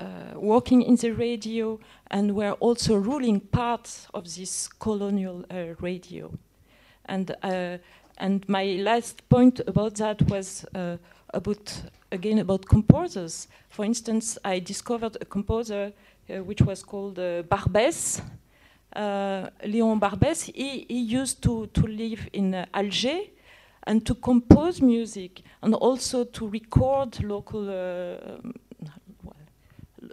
uh, 0.00 0.05
working 0.36 0.82
in 0.82 0.94
the 0.94 1.10
radio 1.10 1.76
and 2.12 2.36
were 2.36 2.52
also 2.60 2.94
ruling 2.94 3.40
parts 3.40 4.07
of 4.15 4.32
this 4.36 4.68
colonial 4.68 5.44
uh, 5.50 5.74
radio. 5.81 6.31
And, 7.07 7.34
uh, 7.42 7.78
and 8.18 8.48
my 8.48 8.78
last 8.81 9.28
point 9.28 9.60
about 9.66 9.97
that 9.97 10.23
was 10.31 10.65
about, 11.34 11.82
again, 12.11 12.39
about 12.39 12.67
composers. 12.67 13.49
For 13.69 13.85
instance, 13.85 14.39
I 14.45 14.59
discovered 14.59 15.17
a 15.20 15.25
composer 15.25 15.93
which 16.28 16.61
was 16.62 16.83
called 16.83 17.17
Barbès, 17.17 18.20
uh, 18.95 19.49
Léon 19.65 20.01
Barbès, 20.01 20.51
he, 20.55 20.87
he, 20.89 21.01
used 21.01 21.43
to, 21.43 21.67
to 21.69 21.87
live 21.87 22.28
in 22.33 22.55
uh, 22.55 22.67
Alger 22.73 23.20
and 23.85 24.05
to 24.07 24.15
compose 24.15 24.81
music 24.81 25.43
and 25.62 25.75
also 25.75 26.25
to 26.25 26.49
record 26.49 27.23
local 27.23 27.69
uh, 27.69 28.39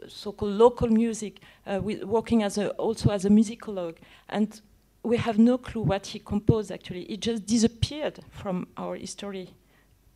so-called 0.07 0.53
local 0.53 0.88
music, 0.90 1.40
uh, 1.65 1.80
working 1.82 2.43
as 2.43 2.57
a, 2.57 2.69
also 2.72 3.09
as 3.09 3.25
a 3.25 3.30
musicologue. 3.30 3.95
And 4.30 4.61
we 5.03 5.17
have 5.17 5.40
no 5.40 5.57
clue 5.57 5.82
what 5.82 6.07
he 6.07 6.19
composed, 6.19 6.72
actually. 6.72 7.03
It 7.03 7.22
just 7.22 7.45
disappeared 7.45 8.19
from 8.30 8.67
our 8.77 8.95
history 8.95 9.49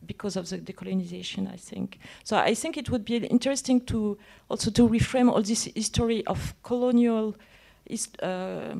because 0.06 0.36
of 0.36 0.48
the 0.48 0.58
decolonization, 0.58 1.52
I 1.52 1.56
think. 1.56 1.98
So 2.24 2.36
I 2.36 2.54
think 2.54 2.76
it 2.76 2.90
would 2.90 3.04
be 3.04 3.16
interesting 3.16 3.80
to 3.86 4.18
also 4.48 4.70
to 4.70 4.88
reframe 4.88 5.30
all 5.30 5.42
this 5.42 5.64
history 5.64 6.26
of 6.26 6.54
colonial, 6.62 7.36
uh, 8.22 8.74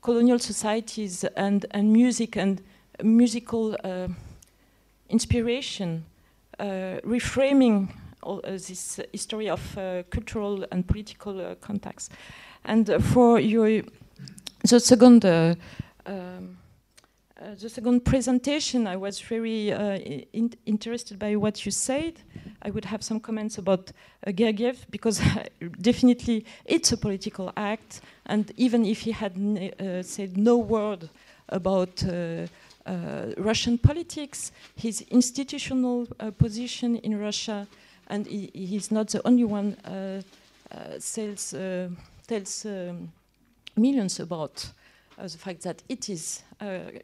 colonial 0.00 0.38
societies 0.38 1.24
and, 1.36 1.66
and 1.72 1.92
music 1.92 2.36
and 2.36 2.62
musical 3.02 3.76
uh, 3.84 4.08
inspiration, 5.08 6.04
uh, 6.58 7.00
reframing 7.04 7.88
all, 8.22 8.40
uh, 8.44 8.52
this 8.52 9.00
history 9.12 9.50
of 9.50 9.78
uh, 9.78 10.02
cultural 10.10 10.64
and 10.70 10.86
political 10.86 11.40
uh, 11.40 11.54
contacts. 11.56 12.08
And 12.64 12.88
for 13.12 13.40
your 13.40 13.82
the 14.64 14.78
second. 14.78 15.24
Um, 15.24 16.61
uh, 17.42 17.54
the 17.60 17.68
second 17.68 18.04
presentation, 18.04 18.86
I 18.86 18.96
was 18.96 19.20
very 19.20 19.72
uh, 19.72 19.96
in 20.32 20.52
interested 20.66 21.18
by 21.18 21.36
what 21.36 21.64
you 21.66 21.72
said. 21.72 22.14
I 22.62 22.70
would 22.70 22.84
have 22.84 23.02
some 23.02 23.20
comments 23.20 23.58
about 23.58 23.92
uh, 24.26 24.30
Gergiev 24.30 24.76
because 24.90 25.20
definitely 25.80 26.44
it's 26.64 26.92
a 26.92 26.96
political 26.96 27.52
act, 27.56 28.00
and 28.26 28.52
even 28.56 28.84
if 28.84 29.00
he 29.00 29.12
had 29.12 29.34
said 30.04 30.36
no 30.36 30.56
word 30.58 31.08
about 31.48 32.04
Russian 33.36 33.78
politics, 33.78 34.52
his 34.76 35.02
institutional 35.10 36.06
position 36.38 36.96
in 36.96 37.18
Russia 37.18 37.66
and 38.12 38.26
he, 38.26 38.50
he's 38.52 38.90
not 38.90 39.08
the 39.08 39.26
only 39.26 39.44
one 39.44 39.74
uh, 39.84 40.20
uh, 40.70 40.76
uh, 40.76 41.88
tells 42.26 42.66
um, 42.66 43.12
millions 43.76 44.20
about 44.20 44.70
the 45.16 45.38
fact 45.38 45.62
that 45.62 45.82
it 45.88 46.08
is 46.08 46.42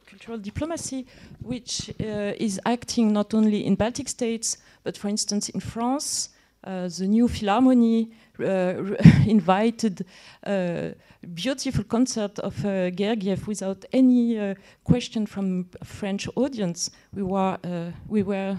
cultural 0.07 0.39
diplomacy 0.39 1.07
which 1.41 1.91
is 1.99 2.61
acting 2.65 3.13
not 3.13 3.35
only 3.35 3.67
in 3.67 3.75
Baltic 3.75 4.09
states, 4.09 4.59
but 4.85 4.97
for 4.97 5.09
instance 5.09 5.49
in 5.49 5.61
France, 5.61 6.31
the 6.63 7.07
new 7.07 7.29
Philharmonie 7.29 8.11
invited 9.27 10.05
a 10.47 10.95
beautiful 11.35 11.85
concert 11.85 12.39
of 12.39 12.65
uh, 12.65 12.91
Gergiev 12.91 13.47
without 13.47 13.85
any 13.93 14.39
uh, 14.39 14.55
question 14.85 15.27
from 15.27 15.69
French 15.83 16.29
audience. 16.37 16.91
We 17.13 17.23
were, 17.23 17.59
uh, 17.65 17.91
we 18.07 18.23
were 18.23 18.57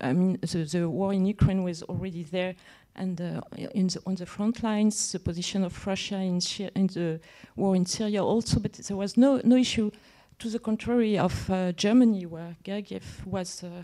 I 0.00 0.12
mean, 0.12 0.38
the, 0.40 0.64
the, 0.64 0.88
war 0.88 1.12
in 1.12 1.26
Ukraine 1.26 1.64
was 1.64 1.82
already 1.82 2.22
there, 2.22 2.54
and 2.98 3.20
uh, 3.20 3.40
the, 3.52 4.02
on 4.06 4.14
the 4.16 4.26
front 4.26 4.62
lines, 4.62 5.12
the 5.12 5.18
position 5.18 5.64
of 5.64 5.86
Russia 5.86 6.16
in, 6.16 6.40
in, 6.74 6.86
the 6.88 7.20
war 7.56 7.76
in 7.76 7.86
Syria 7.86 8.24
also, 8.24 8.60
but 8.60 8.72
there 8.72 8.96
was 8.96 9.16
no, 9.16 9.40
no 9.44 9.56
issue 9.56 9.90
to 10.38 10.50
the 10.50 10.58
contrary 10.58 11.18
of 11.18 11.48
uh, 11.50 11.72
Germany, 11.72 12.26
where 12.26 12.56
Gergiev 12.64 13.24
was 13.24 13.62
uh, 13.62 13.82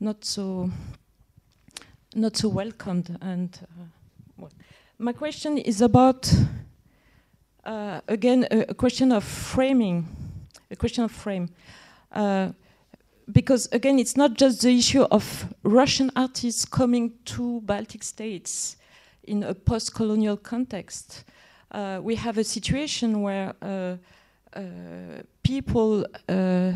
not 0.00 0.24
so 0.24 0.70
not 2.14 2.36
so 2.36 2.48
welcomed. 2.48 3.16
And 3.22 3.58
uh, 3.62 3.84
well, 4.36 4.52
my 4.98 5.12
question 5.12 5.58
is 5.58 5.80
about 5.80 6.32
uh, 7.64 8.00
again 8.08 8.46
a, 8.50 8.70
a, 8.70 8.74
question 8.74 9.12
of 9.12 9.24
framing, 9.24 10.06
a 10.70 10.76
question 10.76 11.04
of 11.04 11.10
frame. 11.10 11.48
Because 13.30 13.68
again, 13.72 13.98
it's 13.98 14.16
not 14.16 14.34
just 14.34 14.62
the 14.62 14.76
issue 14.76 15.02
of 15.02 15.46
Russian 15.62 16.10
artists 16.16 16.64
coming 16.64 17.12
to 17.26 17.60
Baltic 17.60 18.02
states 18.02 18.76
in 19.24 19.42
a 19.42 19.54
post-colonial 19.54 20.36
context. 20.36 21.24
Uh, 21.70 22.00
we 22.02 22.16
have 22.16 22.38
a 22.38 22.44
situation 22.44 23.22
where 23.22 23.54
uh, 23.62 23.96
uh, 24.54 25.22
people 25.42 26.04
uh, 26.28 26.32
uh, 26.32 26.72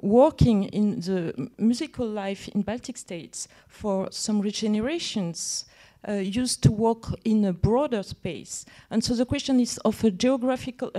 working 0.00 0.64
in 0.64 1.00
the 1.00 1.50
musical 1.58 2.06
life 2.06 2.48
in 2.48 2.62
Baltic 2.62 2.96
states 2.96 3.48
for 3.68 4.08
some 4.10 4.42
generations 4.50 5.66
uh, 6.08 6.14
used 6.14 6.62
to 6.62 6.72
work 6.72 7.14
in 7.24 7.44
a 7.44 7.52
broader 7.52 8.02
space. 8.02 8.64
And 8.90 9.04
so 9.04 9.14
the 9.14 9.26
question 9.26 9.60
is 9.60 9.78
of 9.84 10.02
a 10.02 10.10
geographical 10.10 10.90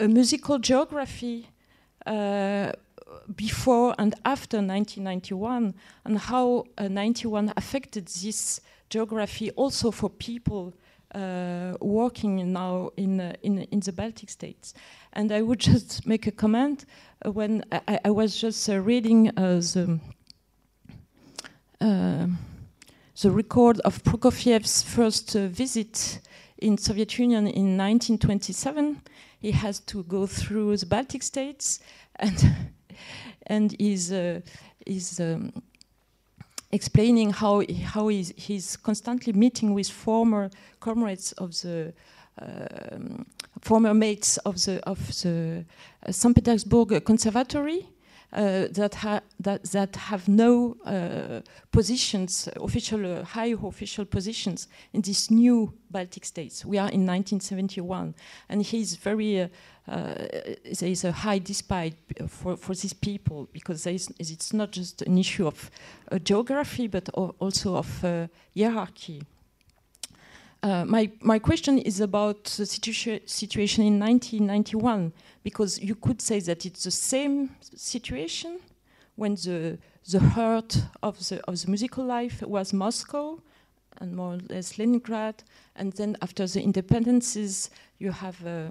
a 0.00 0.08
musical 0.08 0.58
geography 0.58 1.48
uh, 2.06 2.72
before 3.34 3.94
and 3.98 4.14
after 4.24 4.58
1991 4.58 5.74
and 6.04 6.18
how 6.18 6.64
uh, 6.78 6.88
91 6.88 7.52
affected 7.56 8.06
this 8.06 8.60
geography 8.90 9.50
also 9.52 9.90
for 9.90 10.08
people 10.08 10.72
uh, 11.14 11.72
working 11.80 12.52
now 12.52 12.90
in, 12.96 13.20
uh, 13.20 13.32
in, 13.42 13.60
in 13.70 13.80
the 13.80 13.92
Baltic 13.92 14.30
states. 14.30 14.74
And 15.12 15.32
I 15.32 15.42
would 15.42 15.58
just 15.72 16.06
make 16.06 16.26
a 16.26 16.32
comment 16.32 16.84
uh, 17.24 17.32
when 17.32 17.64
I, 17.72 17.98
I, 18.04 18.10
was 18.10 18.38
just 18.38 18.68
uh, 18.68 18.78
reading 18.80 19.32
the, 19.34 20.00
the 21.80 23.30
record 23.30 23.80
of 23.80 24.02
Prokofiev's 24.04 24.82
first 24.82 25.34
uh, 25.34 25.48
visit 25.48 26.20
in 26.58 26.76
Soviet 26.76 27.18
Union 27.18 27.46
in 27.46 27.76
1927. 27.76 29.00
He 29.40 29.52
has 29.52 29.80
to 29.80 30.02
go 30.04 30.26
through 30.26 30.76
the 30.76 30.86
Baltic 30.86 31.22
states 31.22 31.80
and 32.16 32.68
and 33.46 33.74
is 33.78 34.12
uh, 34.12 34.40
is 34.86 35.20
um, 35.20 35.52
explaining 36.72 37.30
how 37.30 37.62
how 37.84 38.08
he's, 38.08 38.32
he's, 38.36 38.76
constantly 38.76 39.32
meeting 39.32 39.74
with 39.74 39.88
former 39.88 40.50
comrades 40.80 41.32
of 41.32 41.52
the 41.62 41.92
um, 42.40 43.26
former 43.60 43.94
mates 43.94 44.38
of 44.38 44.56
the 44.64 44.80
of 44.86 44.98
the 45.22 45.64
uh, 46.06 46.12
St. 46.12 46.34
Petersburg 46.34 47.04
Conservatory 47.04 47.88
that, 48.32 48.94
ha 48.94 49.20
that, 49.40 49.62
that 49.64 49.96
have 49.96 50.28
no 50.28 50.76
uh, 50.84 51.40
positions, 51.72 52.48
official, 52.56 53.04
uh, 53.06 53.24
high 53.24 53.54
official 53.62 54.04
positions 54.04 54.68
in 54.92 55.00
these 55.02 55.30
new 55.30 55.72
Baltic 55.90 56.24
states. 56.24 56.64
We 56.64 56.78
are 56.78 56.90
in 56.90 57.06
1971, 57.06 58.14
and 58.48 58.62
he's 58.62 58.96
very. 58.96 59.42
Uh, 59.42 59.48
uh, 59.88 60.12
there 60.78 60.90
is 60.90 61.02
a 61.04 61.12
high 61.12 61.38
despite 61.38 61.94
for, 62.28 62.58
for 62.58 62.74
these 62.74 62.92
people 62.92 63.48
because 63.54 63.86
is, 63.86 64.12
it's 64.18 64.52
not 64.52 64.70
just 64.70 65.00
an 65.00 65.16
issue 65.16 65.46
of 65.46 65.70
geography 66.24 66.88
but 66.88 67.08
also 67.08 67.76
of 67.76 68.04
hierarchy. 68.54 69.22
Uh, 70.62 70.84
my, 70.84 71.08
my 71.20 71.38
question 71.38 71.78
is 71.78 72.00
about 72.00 72.44
the 72.44 72.64
situa 72.64 73.28
situation 73.28 73.84
in 73.84 73.98
1991, 74.00 75.12
because 75.44 75.80
you 75.80 75.94
could 75.94 76.20
say 76.20 76.40
that 76.40 76.66
it's 76.66 76.82
the 76.82 76.90
same 76.90 77.50
situation 77.60 78.58
when 79.14 79.34
the, 79.36 79.78
the 80.10 80.18
heart 80.18 80.82
of 81.02 81.16
the, 81.28 81.40
of 81.46 81.60
the 81.60 81.68
musical 81.68 82.04
life 82.04 82.42
was 82.42 82.72
Moscow 82.72 83.40
and 84.00 84.16
more 84.16 84.34
or 84.34 84.38
less 84.48 84.78
Leningrad, 84.78 85.44
and 85.76 85.92
then 85.92 86.16
after 86.22 86.46
the 86.46 86.60
independences, 86.60 87.70
you 87.98 88.10
have 88.10 88.44
uh, 88.44 88.70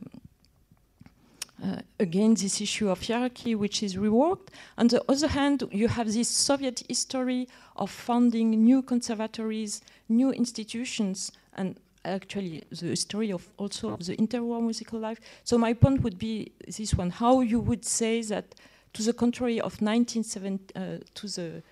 uh, 1.64 1.82
again 2.00 2.34
this 2.34 2.62
issue 2.62 2.90
of 2.90 3.06
hierarchy, 3.06 3.56
which 3.56 3.82
is 3.82 3.96
reworked. 3.96 4.50
On 4.78 4.88
the 4.88 5.04
other 5.10 5.28
hand, 5.28 5.64
you 5.72 5.88
have 5.88 6.12
this 6.14 6.30
Soviet 6.30 6.84
history 6.88 7.48
of 7.76 7.90
founding 7.90 8.52
new 8.52 8.82
conservatories, 8.82 9.82
new 10.08 10.32
institutions, 10.32 11.32
and 11.58 11.80
actually 12.06 12.64
the 12.72 12.96
story 12.96 13.32
of 13.32 13.48
also 13.58 13.90
of 13.90 14.06
the 14.06 14.16
interwar 14.18 14.62
musical 14.62 15.00
life. 15.00 15.20
So 15.44 15.58
my 15.58 15.74
point 15.74 16.02
would 16.02 16.18
be 16.18 16.52
this 16.66 16.94
one: 16.94 17.10
how 17.10 17.42
you 17.42 17.60
would 17.60 17.86
say 17.86 18.22
that, 18.24 18.56
to 18.94 19.04
the 19.04 19.14
contrary 19.14 19.60
of 19.60 19.82
1970, 19.82 20.76
uh, 20.76 20.98
to 21.16 21.28
the 21.28 21.64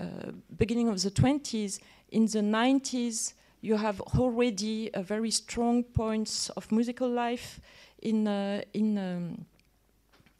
uh, 0.00 0.32
beginning 0.56 0.88
of 0.88 1.02
the 1.02 1.10
20s, 1.10 1.78
in 2.10 2.26
the 2.26 2.40
90s 2.40 3.34
you 3.62 3.76
have 3.76 4.00
already 4.18 4.90
a 4.92 5.02
very 5.02 5.30
strong 5.30 5.84
points 5.84 6.50
of 6.50 6.70
musical 6.72 7.08
life 7.08 7.60
in 8.02 8.26
uh, 8.26 8.60
in 8.74 8.98
um, 8.98 9.46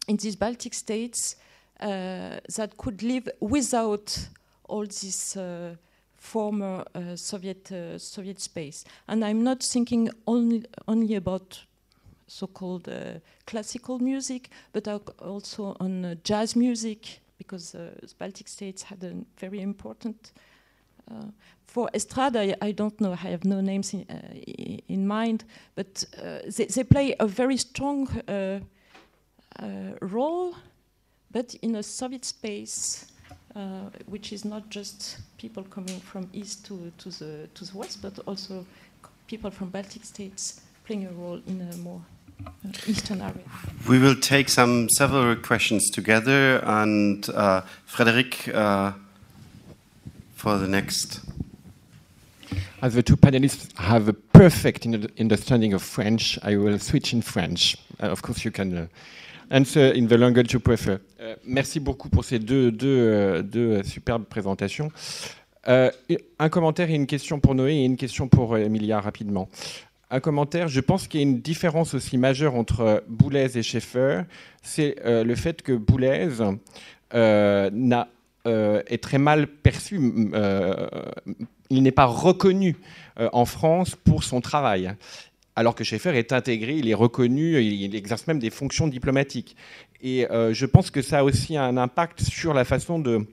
in 0.08 0.16
these 0.16 0.36
Baltic 0.36 0.74
states 0.74 1.36
uh, 1.80 2.40
that 2.56 2.76
could 2.76 3.02
live 3.02 3.28
without 3.40 4.28
all 4.68 4.84
this 4.84 5.36
uh, 5.36 5.76
former 6.22 6.84
uh, 6.94 7.16
Soviet 7.16 7.72
uh, 7.72 7.98
Soviet 7.98 8.40
space. 8.40 8.84
And 9.08 9.24
I'm 9.24 9.42
not 9.42 9.62
thinking 9.62 10.08
only 10.26 10.64
only 10.86 11.16
about 11.16 11.66
so-called 12.28 12.88
uh, 12.88 13.18
classical 13.44 13.98
music, 13.98 14.48
but 14.72 14.88
also 15.18 15.76
on 15.80 16.04
uh, 16.04 16.14
jazz 16.24 16.56
music 16.56 17.20
because 17.38 17.74
uh, 17.74 17.90
the 18.00 18.14
Baltic 18.18 18.48
states 18.48 18.82
had 18.82 19.04
a 19.04 19.12
very 19.36 19.60
important. 19.60 20.32
Uh, 21.10 21.24
for 21.66 21.90
estrada, 21.92 22.40
I, 22.40 22.68
I, 22.68 22.72
don't 22.72 23.00
know. 23.00 23.12
I 23.12 23.30
have 23.30 23.44
no 23.44 23.60
names 23.60 23.92
in, 23.92 24.06
in 24.88 25.06
mind, 25.06 25.44
but 25.74 26.04
they, 26.56 26.66
they, 26.66 26.84
play 26.84 27.16
a 27.18 27.26
very 27.26 27.56
strong 27.56 28.08
role, 30.00 30.54
but 31.30 31.54
in 31.62 31.74
a 31.74 31.82
Soviet 31.82 32.24
space 32.24 33.11
uh, 33.54 33.90
which 34.06 34.32
is 34.32 34.44
not 34.44 34.68
just 34.70 35.18
people 35.38 35.62
coming 35.64 36.00
from 36.00 36.28
east 36.32 36.64
to, 36.66 36.92
to, 36.98 37.10
the, 37.10 37.48
to 37.54 37.64
the 37.64 37.78
west, 37.78 38.00
but 38.02 38.18
also 38.26 38.64
people 39.26 39.50
from 39.50 39.68
Baltic 39.70 40.04
states 40.04 40.60
playing 40.84 41.06
a 41.06 41.12
role 41.12 41.40
in 41.46 41.60
a 41.72 41.76
more 41.78 42.00
uh, 42.46 42.50
eastern 42.86 43.20
area. 43.20 43.44
We 43.88 43.98
will 43.98 44.16
take 44.16 44.48
some 44.48 44.88
several 44.88 45.36
questions 45.36 45.90
together, 45.90 46.58
and 46.64 47.28
uh, 47.30 47.62
Frederic 47.86 48.48
uh, 48.48 48.92
for 50.34 50.58
the 50.58 50.68
next. 50.68 51.20
As 52.80 52.94
the 52.94 53.02
two 53.02 53.16
panelists 53.16 53.76
have 53.78 54.08
a 54.08 54.12
perfect 54.12 54.86
understanding 55.20 55.72
of 55.72 55.82
French, 55.82 56.38
I 56.42 56.56
will 56.56 56.78
switch 56.78 57.12
in 57.12 57.22
French. 57.22 57.76
Uh, 58.02 58.06
of 58.06 58.22
course, 58.22 58.44
you 58.44 58.50
can 58.50 58.76
uh, 58.76 58.86
answer 59.50 59.92
in 59.92 60.08
the 60.08 60.18
language 60.18 60.52
you 60.52 60.58
prefer. 60.58 61.00
Euh, 61.22 61.36
merci 61.44 61.78
beaucoup 61.78 62.08
pour 62.08 62.24
ces 62.24 62.40
deux, 62.40 62.74
euh, 62.82 63.42
deux 63.42 63.82
superbes 63.84 64.24
présentations. 64.24 64.90
Euh, 65.68 65.90
un 66.40 66.48
commentaire 66.48 66.90
et 66.90 66.94
une 66.94 67.06
question 67.06 67.38
pour 67.38 67.54
Noé 67.54 67.74
et 67.74 67.84
une 67.84 67.96
question 67.96 68.26
pour 68.26 68.58
Emilia 68.58 69.00
rapidement. 69.00 69.48
Un 70.10 70.18
commentaire, 70.18 70.66
je 70.66 70.80
pense 70.80 71.06
qu'il 71.06 71.20
y 71.20 71.22
a 71.22 71.26
une 71.26 71.40
différence 71.40 71.94
aussi 71.94 72.18
majeure 72.18 72.56
entre 72.56 73.04
Boulez 73.08 73.56
et 73.56 73.62
Schaeffer, 73.62 74.22
c'est 74.62 74.96
le 75.04 75.34
fait 75.34 75.62
que 75.62 75.72
Boulez 75.72 76.28
est 77.14 79.02
très 79.02 79.18
mal 79.18 79.46
perçu, 79.46 80.00
il 81.70 81.82
n'est 81.82 81.92
pas 81.92 82.04
reconnu 82.04 82.76
en 83.16 83.46
France 83.46 83.96
pour 83.96 84.22
son 84.22 84.42
travail 84.42 84.94
alors 85.56 85.74
que 85.74 85.84
Schaeffer 85.84 86.16
est 86.16 86.32
intégré, 86.32 86.76
il 86.76 86.88
est 86.88 86.94
reconnu, 86.94 87.60
il 87.62 87.94
exerce 87.94 88.26
même 88.26 88.38
des 88.38 88.50
fonctions 88.50 88.88
diplomatiques. 88.88 89.56
Et 90.02 90.28
euh, 90.30 90.52
je 90.52 90.66
pense 90.66 90.90
que 90.90 91.00
ça 91.00 91.20
a 91.20 91.24
aussi 91.24 91.56
un 91.56 91.76
impact 91.76 92.22
sur 92.22 92.54
la 92.54 92.64
façon 92.64 92.98
de, 92.98 93.24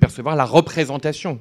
percevoir 0.00 0.34
la 0.34 0.46
représentation. 0.46 1.40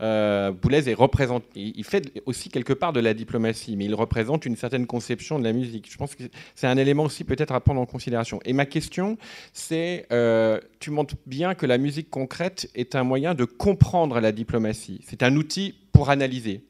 Euh, 0.00 0.50
Boulez 0.50 0.88
est 0.88 0.94
représente, 0.94 1.44
il 1.54 1.84
fait 1.84 2.20
aussi 2.24 2.48
quelque 2.48 2.72
part 2.72 2.92
de 2.94 3.00
la 3.00 3.12
diplomatie, 3.12 3.76
mais 3.76 3.84
il 3.84 3.94
représente 3.94 4.46
une 4.46 4.56
certaine 4.56 4.86
conception 4.86 5.38
de 5.38 5.44
la 5.44 5.52
musique. 5.52 5.90
Je 5.92 5.98
pense 5.98 6.14
que 6.14 6.22
c'est 6.54 6.66
un 6.66 6.78
élément 6.78 7.04
aussi 7.04 7.24
peut-être 7.24 7.52
à 7.52 7.60
prendre 7.60 7.80
en 7.80 7.86
considération. 7.86 8.40
Et 8.46 8.54
ma 8.54 8.64
question, 8.64 9.18
c'est, 9.52 10.06
euh, 10.10 10.58
tu 10.80 10.90
montres 10.90 11.16
bien 11.26 11.54
que 11.54 11.66
la 11.66 11.76
musique 11.76 12.08
concrète 12.08 12.70
est 12.74 12.94
un 12.94 13.04
moyen 13.04 13.34
de 13.34 13.44
comprendre 13.44 14.20
la 14.20 14.32
diplomatie. 14.32 15.00
C'est 15.06 15.22
un 15.22 15.36
outil 15.36 15.74
pour 15.92 16.08
analyser. 16.08 16.62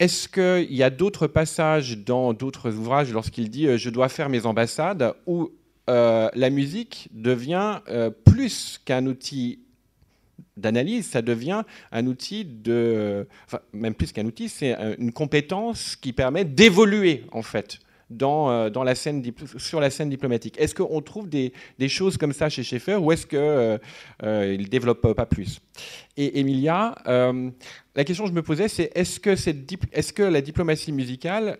Est-ce 0.00 0.26
qu'il 0.26 0.74
y 0.74 0.82
a 0.82 0.90
d'autres 0.90 1.28
passages 1.28 1.98
dans 1.98 2.32
d'autres 2.32 2.74
ouvrages 2.74 3.12
lorsqu'il 3.12 3.50
dit 3.50 3.68
euh, 3.68 3.76
je 3.76 3.88
dois 3.88 4.08
faire 4.08 4.30
mes 4.30 4.46
ambassades 4.46 5.14
où 5.26 5.52
euh, 5.90 6.28
la 6.34 6.50
musique 6.50 7.08
devient 7.12 7.80
euh, 7.88 8.10
plus 8.10 8.80
qu'un 8.84 9.06
outil 9.06 9.60
d'analyse, 10.56 11.06
ça 11.06 11.22
devient 11.22 11.62
un 11.90 12.06
outil 12.06 12.44
de, 12.44 13.26
enfin, 13.46 13.60
même 13.72 13.94
plus 13.94 14.12
qu'un 14.12 14.26
outil, 14.26 14.48
c'est 14.48 14.76
une 14.98 15.12
compétence 15.12 15.96
qui 15.96 16.12
permet 16.12 16.44
d'évoluer 16.44 17.24
en 17.32 17.42
fait 17.42 17.78
dans, 18.10 18.68
dans 18.68 18.84
la 18.84 18.94
scène, 18.94 19.24
sur 19.56 19.80
la 19.80 19.88
scène 19.88 20.10
diplomatique. 20.10 20.56
Est-ce 20.58 20.74
qu'on 20.74 21.00
trouve 21.00 21.28
des, 21.28 21.54
des, 21.78 21.88
choses 21.88 22.18
comme 22.18 22.34
ça 22.34 22.50
chez 22.50 22.62
Schaeffer 22.62 22.96
ou 22.96 23.10
est-ce 23.12 23.26
qu'il 23.26 23.38
euh, 23.38 23.78
ne 24.22 24.64
développe 24.64 25.14
pas 25.14 25.24
plus? 25.24 25.60
Et 26.18 26.38
Emilia, 26.38 26.94
la 27.06 28.04
question 28.04 28.24
que 28.24 28.30
je 28.30 28.34
me 28.34 28.42
posais, 28.42 28.68
c'est 28.68 28.92
est-ce 28.94 29.18
que, 29.18 29.30
est 29.30 30.12
que, 30.12 30.22
la 30.22 30.42
diplomatie 30.42 30.92
musicale 30.92 31.58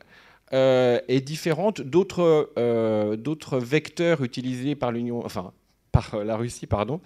euh, 0.55 1.01
est 1.09 1.21
différente 1.21 1.81
d'autres 1.81 2.53
euh, 2.59 3.17
d'autres 3.17 3.59
vecteurs 3.59 4.23
utilisés 4.23 4.75
par 4.75 4.93
l'Union, 4.93 5.25
enfin 5.25 5.53
par 5.93 6.25
la 6.25 6.37
Russie, 6.37 6.67
pardon, 6.67 7.03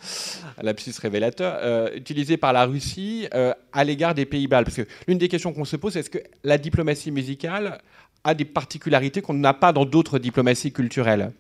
lapsus 0.63 0.93
révélateur, 1.01 1.59
euh, 1.61 2.37
par 2.41 2.53
la 2.53 2.67
Russie 2.67 3.27
à 3.73 3.85
l'égard 3.85 4.15
des 4.15 4.27
pays 4.27 4.47
baltes 4.47 4.67
Parce 4.67 4.77
que 4.77 4.87
l'une 5.09 5.19
des 5.19 5.27
questions 5.27 5.53
qu'on 5.53 5.65
se 5.65 5.75
pose, 5.75 5.97
est-ce 5.97 6.09
que 6.09 6.19
la 6.45 6.57
diplomatie 6.57 7.11
musicale 7.11 7.81
a 8.23 8.35
des 8.35 8.45
particularités 8.45 9.23
qu'on 9.23 9.35
n'a 9.35 9.55
pas 9.55 9.73
dans 9.73 9.85
d'autres 9.85 10.21
diplomaties 10.21 10.73
culturelles? 10.73 11.33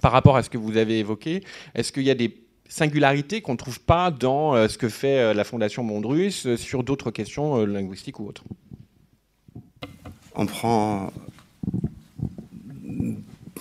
Par 0.00 0.12
rapport 0.12 0.36
à 0.36 0.44
ce 0.44 0.50
que 0.50 0.58
vous 0.58 0.76
avez 0.76 1.00
évoqué, 1.00 1.42
est-ce 1.74 1.90
qu'il 1.90 2.04
y 2.04 2.10
a 2.10 2.14
des 2.14 2.40
singularité 2.70 3.42
qu'on 3.42 3.52
ne 3.52 3.58
trouve 3.58 3.80
pas 3.80 4.10
dans 4.10 4.54
euh, 4.54 4.68
ce 4.68 4.78
que 4.78 4.88
fait 4.88 5.18
euh, 5.18 5.34
la 5.34 5.44
Fondation 5.44 5.82
Monde 5.82 6.06
Russe 6.06 6.46
euh, 6.46 6.56
sur 6.56 6.82
d'autres 6.82 7.10
questions 7.10 7.66
linguistiques 7.66 8.20
ou 8.20 8.28
autres? 8.28 8.44
On 10.40 10.46
prend 10.46 11.12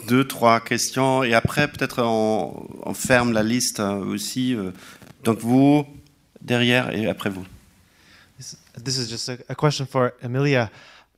deux, 0.08 0.26
trois 0.26 0.62
questions 0.62 1.24
et 1.24 1.34
après 1.34 1.68
peut-être 1.68 2.02
on, 2.02 2.94
ferme 2.94 3.34
la 3.34 3.44
liste 3.44 3.80
aussi. 3.80 4.56
Donc 5.24 5.40
vous, 5.40 5.86
derrière 6.42 6.96
et 6.96 7.08
après 7.08 7.30
vous. 7.30 7.46
This 8.84 8.98
is 8.98 9.10
just 9.10 9.30
a, 9.30 9.56
question 9.56 9.86
for 9.86 10.14
Emilia. 10.24 10.72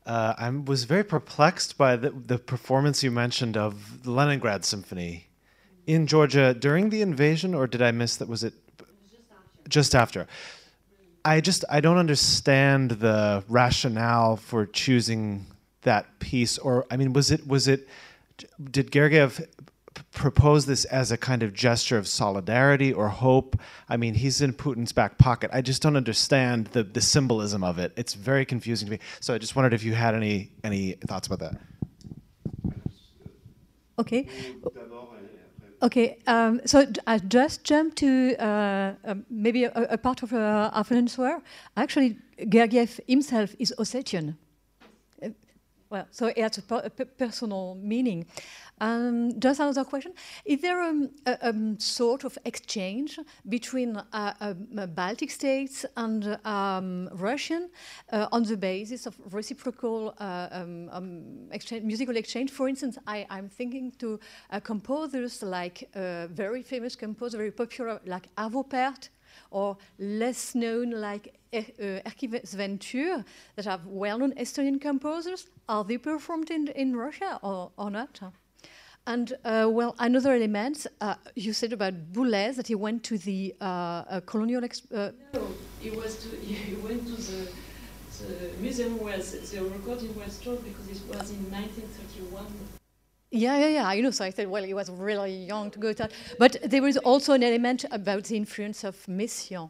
Uh, 0.07 0.33
I 0.35 0.49
was 0.49 0.83
very 0.83 1.03
perplexed 1.03 1.77
by 1.77 1.95
the, 1.95 2.09
the 2.09 2.39
performance 2.39 3.03
you 3.03 3.11
mentioned 3.11 3.55
of 3.55 4.01
the 4.03 4.09
Leningrad 4.09 4.65
Symphony. 4.65 5.27
in 5.87 6.07
Georgia 6.07 6.53
during 6.53 6.89
the 6.89 7.01
invasion, 7.01 7.53
or 7.53 7.67
did 7.67 7.81
I 7.81 7.91
miss 7.91 8.17
that? 8.17 8.27
Was 8.27 8.43
it 8.43 8.53
just 9.67 9.95
after? 9.95 10.27
I 11.23 11.41
just 11.41 11.65
I 11.69 11.81
don't 11.81 11.97
understand 11.97 12.91
the 12.91 13.43
rationale 13.47 14.37
for 14.37 14.65
choosing 14.65 15.45
that 15.81 16.19
piece. 16.19 16.57
Or 16.57 16.85
I 16.91 16.97
mean, 16.97 17.13
was 17.13 17.31
it 17.31 17.47
was 17.47 17.67
it 17.67 17.87
did 18.71 18.91
Gergiev 18.91 19.45
propose 20.13 20.65
this 20.65 20.85
as 20.85 21.11
a 21.11 21.17
kind 21.17 21.43
of 21.43 21.53
gesture 21.53 21.97
of 21.97 22.07
solidarity 22.07 22.93
or 22.93 23.09
hope? 23.09 23.59
I 23.89 23.97
mean, 23.97 24.13
he's 24.15 24.41
in 24.41 24.53
Putin's 24.53 24.91
back 24.91 25.17
pocket. 25.17 25.51
I 25.53 25.61
just 25.61 25.81
don't 25.81 25.95
understand 25.95 26.67
the 26.67 26.83
the 26.83 27.01
symbolism 27.01 27.63
of 27.63 27.79
it. 27.79 27.93
It's 27.95 28.13
very 28.13 28.45
confusing 28.45 28.87
to 28.87 28.91
me. 28.91 28.99
So 29.19 29.33
I 29.33 29.37
just 29.37 29.55
wondered 29.55 29.73
if 29.73 29.83
you 29.83 29.93
had 29.93 30.15
any 30.15 30.51
any 30.63 30.93
thoughts 31.07 31.27
about 31.27 31.39
that. 31.39 31.61
Okay. 33.99 34.27
Okay, 35.83 36.19
um, 36.27 36.61
so 36.65 36.85
I 37.07 37.17
just 37.17 37.63
jumped 37.63 37.97
to 37.97 38.35
uh, 38.37 38.93
um, 39.03 39.25
maybe 39.31 39.63
a, 39.63 39.71
a 39.73 39.97
part 39.97 40.21
of 40.21 40.31
uh, 40.31 40.69
an 40.73 40.97
answer. 40.97 41.41
Actually, 41.75 42.17
Gergiev 42.37 42.99
himself 43.07 43.55
is 43.57 43.73
Ossetian. 43.79 44.35
Well, 45.91 46.07
so 46.09 46.27
it 46.27 46.37
has 46.37 46.57
a, 46.57 46.61
per- 46.61 46.83
a 46.85 46.89
personal 46.89 47.75
meaning. 47.75 48.25
Um, 48.79 49.37
just 49.37 49.59
another 49.59 49.83
question: 49.83 50.13
Is 50.45 50.61
there 50.61 50.81
um, 50.81 51.09
a, 51.25 51.49
um, 51.49 51.77
sort 51.79 52.23
of 52.23 52.37
exchange 52.45 53.19
between 53.49 53.97
uh, 53.97 54.33
um, 54.39 54.67
uh, 54.77 54.87
Baltic 54.87 55.29
states 55.29 55.85
and 55.97 56.39
um, 56.45 57.09
Russian 57.11 57.69
uh, 58.09 58.27
on 58.31 58.43
the 58.43 58.55
basis 58.55 59.05
of 59.05 59.17
reciprocal 59.33 60.15
uh, 60.17 60.47
um, 60.51 60.89
um, 60.93 61.23
exchange, 61.51 61.83
musical 61.83 62.15
exchange? 62.15 62.51
For 62.51 62.69
instance, 62.69 62.97
I, 63.05 63.27
I'm 63.29 63.49
thinking 63.49 63.91
to 63.99 64.17
uh, 64.49 64.61
composers 64.61 65.43
like 65.43 65.89
uh, 65.93 66.27
very 66.27 66.63
famous 66.63 66.95
composer, 66.95 67.37
very 67.37 67.51
popular, 67.51 67.99
like 68.05 68.33
Arvo 68.37 68.63
Pärt, 68.63 69.09
or 69.51 69.77
less 69.99 70.55
known 70.55 70.91
like 70.91 71.35
Er- 71.53 71.65
uh, 71.79 72.09
Erkki 72.09 72.47
Sven 72.47 72.79
that 73.55 73.67
are 73.67 73.79
well-known 73.85 74.33
Estonian 74.33 74.79
composers. 74.79 75.47
Are 75.67 75.83
they 75.83 75.97
performed 75.97 76.49
in, 76.49 76.69
in 76.69 76.95
Russia 76.95 77.39
or, 77.43 77.71
or 77.77 77.91
not? 77.91 78.19
And 79.07 79.33
uh, 79.43 79.67
well, 79.69 79.95
another 79.99 80.33
element 80.33 80.87
uh, 81.01 81.15
you 81.35 81.53
said 81.53 81.73
about 81.73 82.13
Boulez 82.13 82.55
that 82.55 82.67
he 82.67 82.75
went 82.75 83.03
to 83.05 83.17
the 83.17 83.53
uh, 83.59 83.63
uh, 83.65 84.21
colonial. 84.25 84.63
Uh, 84.63 85.11
No, 85.33 85.47
he 85.79 85.89
was 85.89 86.15
to, 86.23 86.35
he 86.37 86.75
went 86.75 87.05
to 87.07 87.15
the, 87.15 87.47
the 88.19 88.57
museum 88.59 88.99
where 88.99 89.17
the 89.17 89.63
recording 89.73 90.15
was 90.17 90.33
stored 90.33 90.63
because 90.63 90.87
it 90.87 91.01
was 91.09 91.31
in 91.31 91.51
1931. 91.51 92.80
Yeah, 93.31 93.57
yeah, 93.57 93.67
yeah. 93.67 93.87
I 93.87 94.01
know. 94.01 94.11
So 94.11 94.25
I 94.25 94.29
said, 94.29 94.47
well, 94.47 94.63
he 94.63 94.73
was 94.73 94.89
really 94.89 95.33
young 95.45 95.71
to 95.71 95.79
go 95.79 95.93
to 95.93 96.03
that. 96.03 96.11
But 96.37 96.57
there 96.63 96.81
was 96.81 96.97
also 96.97 97.33
an 97.33 97.43
element 97.43 97.85
about 97.91 98.25
the 98.25 98.35
influence 98.35 98.83
of 98.83 98.95
Messiaen. 99.07 99.69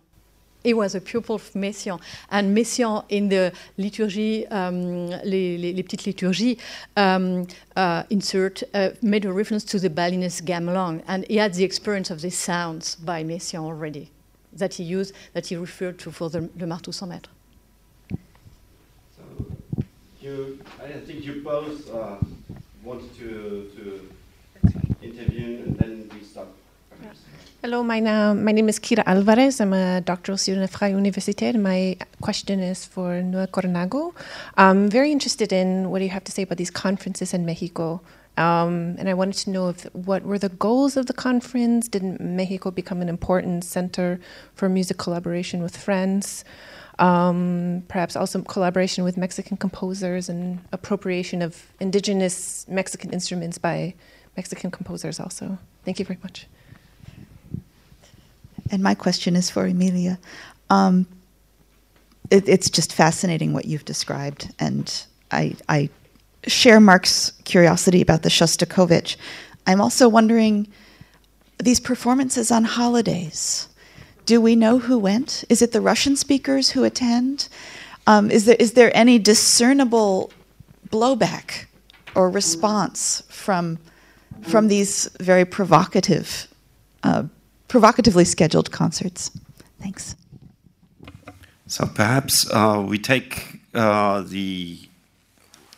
He 0.63 0.73
was 0.73 0.93
a 0.93 1.01
pupil 1.01 1.35
of 1.35 1.51
Messiaen. 1.53 1.99
And 2.29 2.55
Messiaen, 2.55 3.03
in 3.09 3.29
the 3.29 3.51
liturgy, 3.77 4.47
um, 4.47 5.09
les, 5.23 5.57
les, 5.57 5.73
les 5.73 5.83
petites 5.83 6.05
liturgies, 6.05 6.57
um, 6.95 7.47
uh, 7.75 8.03
insert, 8.09 8.63
uh, 8.73 8.89
made 9.01 9.25
a 9.25 9.31
reference 9.31 9.63
to 9.65 9.79
the 9.79 9.89
Balinese 9.89 10.41
gamelan. 10.41 11.03
And 11.07 11.25
he 11.27 11.37
had 11.37 11.53
the 11.53 11.63
experience 11.63 12.11
of 12.11 12.21
these 12.21 12.37
sounds 12.37 12.95
by 12.95 13.23
Messiaen 13.23 13.63
already, 13.63 14.11
that 14.53 14.75
he 14.75 14.83
used, 14.83 15.13
that 15.33 15.47
he 15.47 15.55
referred 15.55 15.97
to 15.99 16.11
for 16.11 16.29
the, 16.29 16.49
Le 16.59 16.67
Marteau 16.67 16.91
sans 16.91 17.07
maître. 17.07 17.29
So 19.15 19.45
You, 20.21 20.59
I 20.79 20.99
think 20.99 21.25
you 21.25 21.41
both 21.41 21.89
uh, 21.91 22.17
wanted 22.83 23.13
to, 23.15 23.69
to 23.75 24.09
intervene 25.01 25.63
and 25.63 25.77
then 25.77 26.09
we 26.13 26.23
start. 26.25 26.47
Hello, 27.61 27.83
my, 27.83 27.99
na- 27.99 28.33
my 28.33 28.51
name 28.51 28.69
is 28.69 28.79
Kira 28.79 29.03
Alvarez. 29.05 29.61
I'm 29.61 29.73
a 29.73 30.01
doctoral 30.01 30.37
student 30.37 30.63
at 30.63 30.71
Freie 30.71 30.93
Universität. 30.93 31.61
My 31.61 31.95
question 32.19 32.59
is 32.59 32.85
for 32.85 33.21
Nua 33.21 33.47
Cornago. 33.47 34.13
I'm 34.57 34.89
very 34.89 35.11
interested 35.11 35.53
in 35.53 35.91
what 35.91 36.01
you 36.01 36.09
have 36.09 36.23
to 36.23 36.31
say 36.31 36.41
about 36.41 36.57
these 36.57 36.71
conferences 36.71 37.35
in 37.35 37.45
Mexico. 37.45 38.01
Um, 38.37 38.95
and 38.97 39.07
I 39.07 39.13
wanted 39.13 39.35
to 39.43 39.51
know 39.51 39.69
if, 39.69 39.83
what 39.93 40.23
were 40.23 40.39
the 40.39 40.49
goals 40.49 40.97
of 40.97 41.05
the 41.05 41.13
conference? 41.13 41.87
Did 41.87 42.19
Mexico 42.19 42.71
become 42.71 43.01
an 43.01 43.09
important 43.09 43.63
center 43.63 44.19
for 44.55 44.67
music 44.69 44.97
collaboration 44.97 45.61
with 45.61 45.77
friends? 45.77 46.43
Um, 47.01 47.83
perhaps 47.87 48.15
also 48.15 48.43
collaboration 48.43 49.03
with 49.03 49.17
Mexican 49.17 49.57
composers 49.57 50.29
and 50.29 50.59
appropriation 50.71 51.41
of 51.41 51.73
indigenous 51.79 52.67
Mexican 52.69 53.11
instruments 53.11 53.57
by 53.57 53.95
Mexican 54.37 54.69
composers 54.69 55.19
also. 55.19 55.57
Thank 55.83 55.97
you 55.97 56.05
very 56.05 56.19
much. 56.21 56.45
And 58.69 58.83
my 58.83 58.93
question 58.93 59.35
is 59.35 59.49
for 59.49 59.65
Emilia. 59.65 60.19
Um, 60.69 61.07
it, 62.29 62.47
it's 62.47 62.69
just 62.69 62.93
fascinating 62.93 63.51
what 63.51 63.65
you've 63.65 63.83
described, 63.85 64.53
and 64.59 65.03
I, 65.31 65.55
I 65.67 65.89
share 66.45 66.79
Mark's 66.79 67.31
curiosity 67.45 68.01
about 68.01 68.21
the 68.21 68.29
Shostakovich. 68.29 69.17
I'm 69.65 69.81
also 69.81 70.07
wondering 70.07 70.67
these 71.57 71.79
performances 71.79 72.51
on 72.51 72.63
holidays. 72.63 73.67
Do 74.25 74.39
we 74.39 74.55
know 74.55 74.79
who 74.79 74.99
went? 74.99 75.43
Is 75.49 75.61
it 75.61 75.71
the 75.71 75.81
Russian 75.81 76.15
speakers 76.15 76.71
who 76.71 76.83
attend? 76.83 77.49
Um, 78.07 78.31
is 78.31 78.45
there 78.45 78.55
is 78.59 78.73
there 78.73 78.95
any 78.95 79.19
discernible 79.19 80.31
blowback 80.89 81.65
or 82.15 82.29
response 82.29 83.23
from 83.29 83.77
from 84.41 84.67
these 84.67 85.09
very 85.19 85.45
provocative, 85.45 86.47
uh, 87.03 87.23
provocatively 87.67 88.25
scheduled 88.25 88.71
concerts? 88.71 89.31
Thanks. 89.79 90.15
So 91.67 91.85
perhaps 91.85 92.49
uh, 92.51 92.83
we 92.85 92.97
take 92.97 93.61
uh, 93.73 94.21
the 94.21 94.77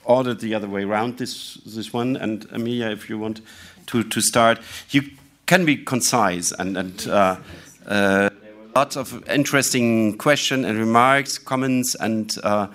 order 0.06 0.34
the 0.34 0.56
other 0.56 0.68
way 0.68 0.84
around 0.84 1.18
this 1.18 1.56
this 1.66 1.94
one, 1.94 2.18
and 2.18 2.46
Amelia, 2.52 2.90
if 2.90 3.10
you 3.10 3.20
want 3.20 3.42
to 3.88 4.04
to 4.04 4.22
start, 4.22 4.60
you 4.90 5.04
can 5.46 5.66
be 5.66 5.78
concise 5.78 6.52
and 6.52 6.78
and. 6.78 7.08
Uh, 7.08 7.38
uh, 7.86 8.30
lots 8.76 8.96
of 8.96 9.28
interesting 9.30 10.18
questions 10.18 10.66
and 10.66 10.78
remarks, 10.78 11.38
comments, 11.38 11.96
and 11.96 12.32
uh, 12.44 12.68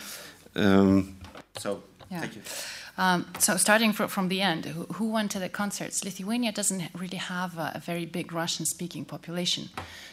um, 0.57 1.17
so 1.59 1.83
Yeah. 2.10 2.20
thank 2.20 2.36
you. 2.36 2.43
Um, 2.97 3.27
so 3.39 3.57
starting 3.57 3.93
fro- 3.93 4.09
from 4.09 4.28
the 4.28 4.41
end, 4.43 4.65
who, 4.65 4.85
who 4.94 5.12
went 5.12 5.31
to 5.31 5.39
the 5.39 5.49
concerts? 5.49 6.05
Lithuania 6.05 6.51
doesn't 6.52 6.83
really 6.94 7.18
have 7.18 7.57
a, 7.57 7.73
a 7.77 7.81
very 7.81 8.07
big 8.07 8.33
Russian-speaking 8.33 9.05
population, 9.05 9.68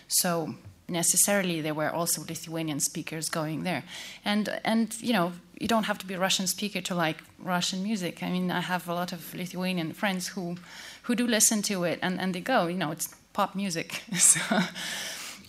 so 0.07 0.53
necessarily 0.87 1.61
there 1.61 1.73
were 1.73 1.89
also 1.89 2.21
Lithuanian 2.21 2.79
speakers 2.79 3.29
going 3.29 3.63
there, 3.63 3.83
and 4.23 4.49
and 4.63 4.95
you 5.01 5.13
know 5.13 5.31
you 5.59 5.67
don't 5.67 5.85
have 5.85 5.97
to 5.97 6.05
be 6.05 6.13
a 6.13 6.19
Russian 6.19 6.47
speaker 6.47 6.81
to 6.81 6.93
like 6.95 7.23
Russian 7.39 7.81
music. 7.81 8.21
I 8.21 8.29
mean, 8.29 8.51
I 8.51 8.61
have 8.61 8.87
a 8.87 8.93
lot 8.93 9.13
of 9.13 9.33
Lithuanian 9.33 9.93
friends 9.93 10.27
who 10.35 10.55
who 11.03 11.15
do 11.15 11.25
listen 11.27 11.61
to 11.63 11.85
it, 11.85 11.99
and, 12.01 12.19
and 12.19 12.33
they 12.35 12.41
go, 12.41 12.67
you 12.67 12.77
know, 12.77 12.91
it's 12.91 13.09
pop 13.33 13.55
music. 13.55 14.03
so, 14.17 14.39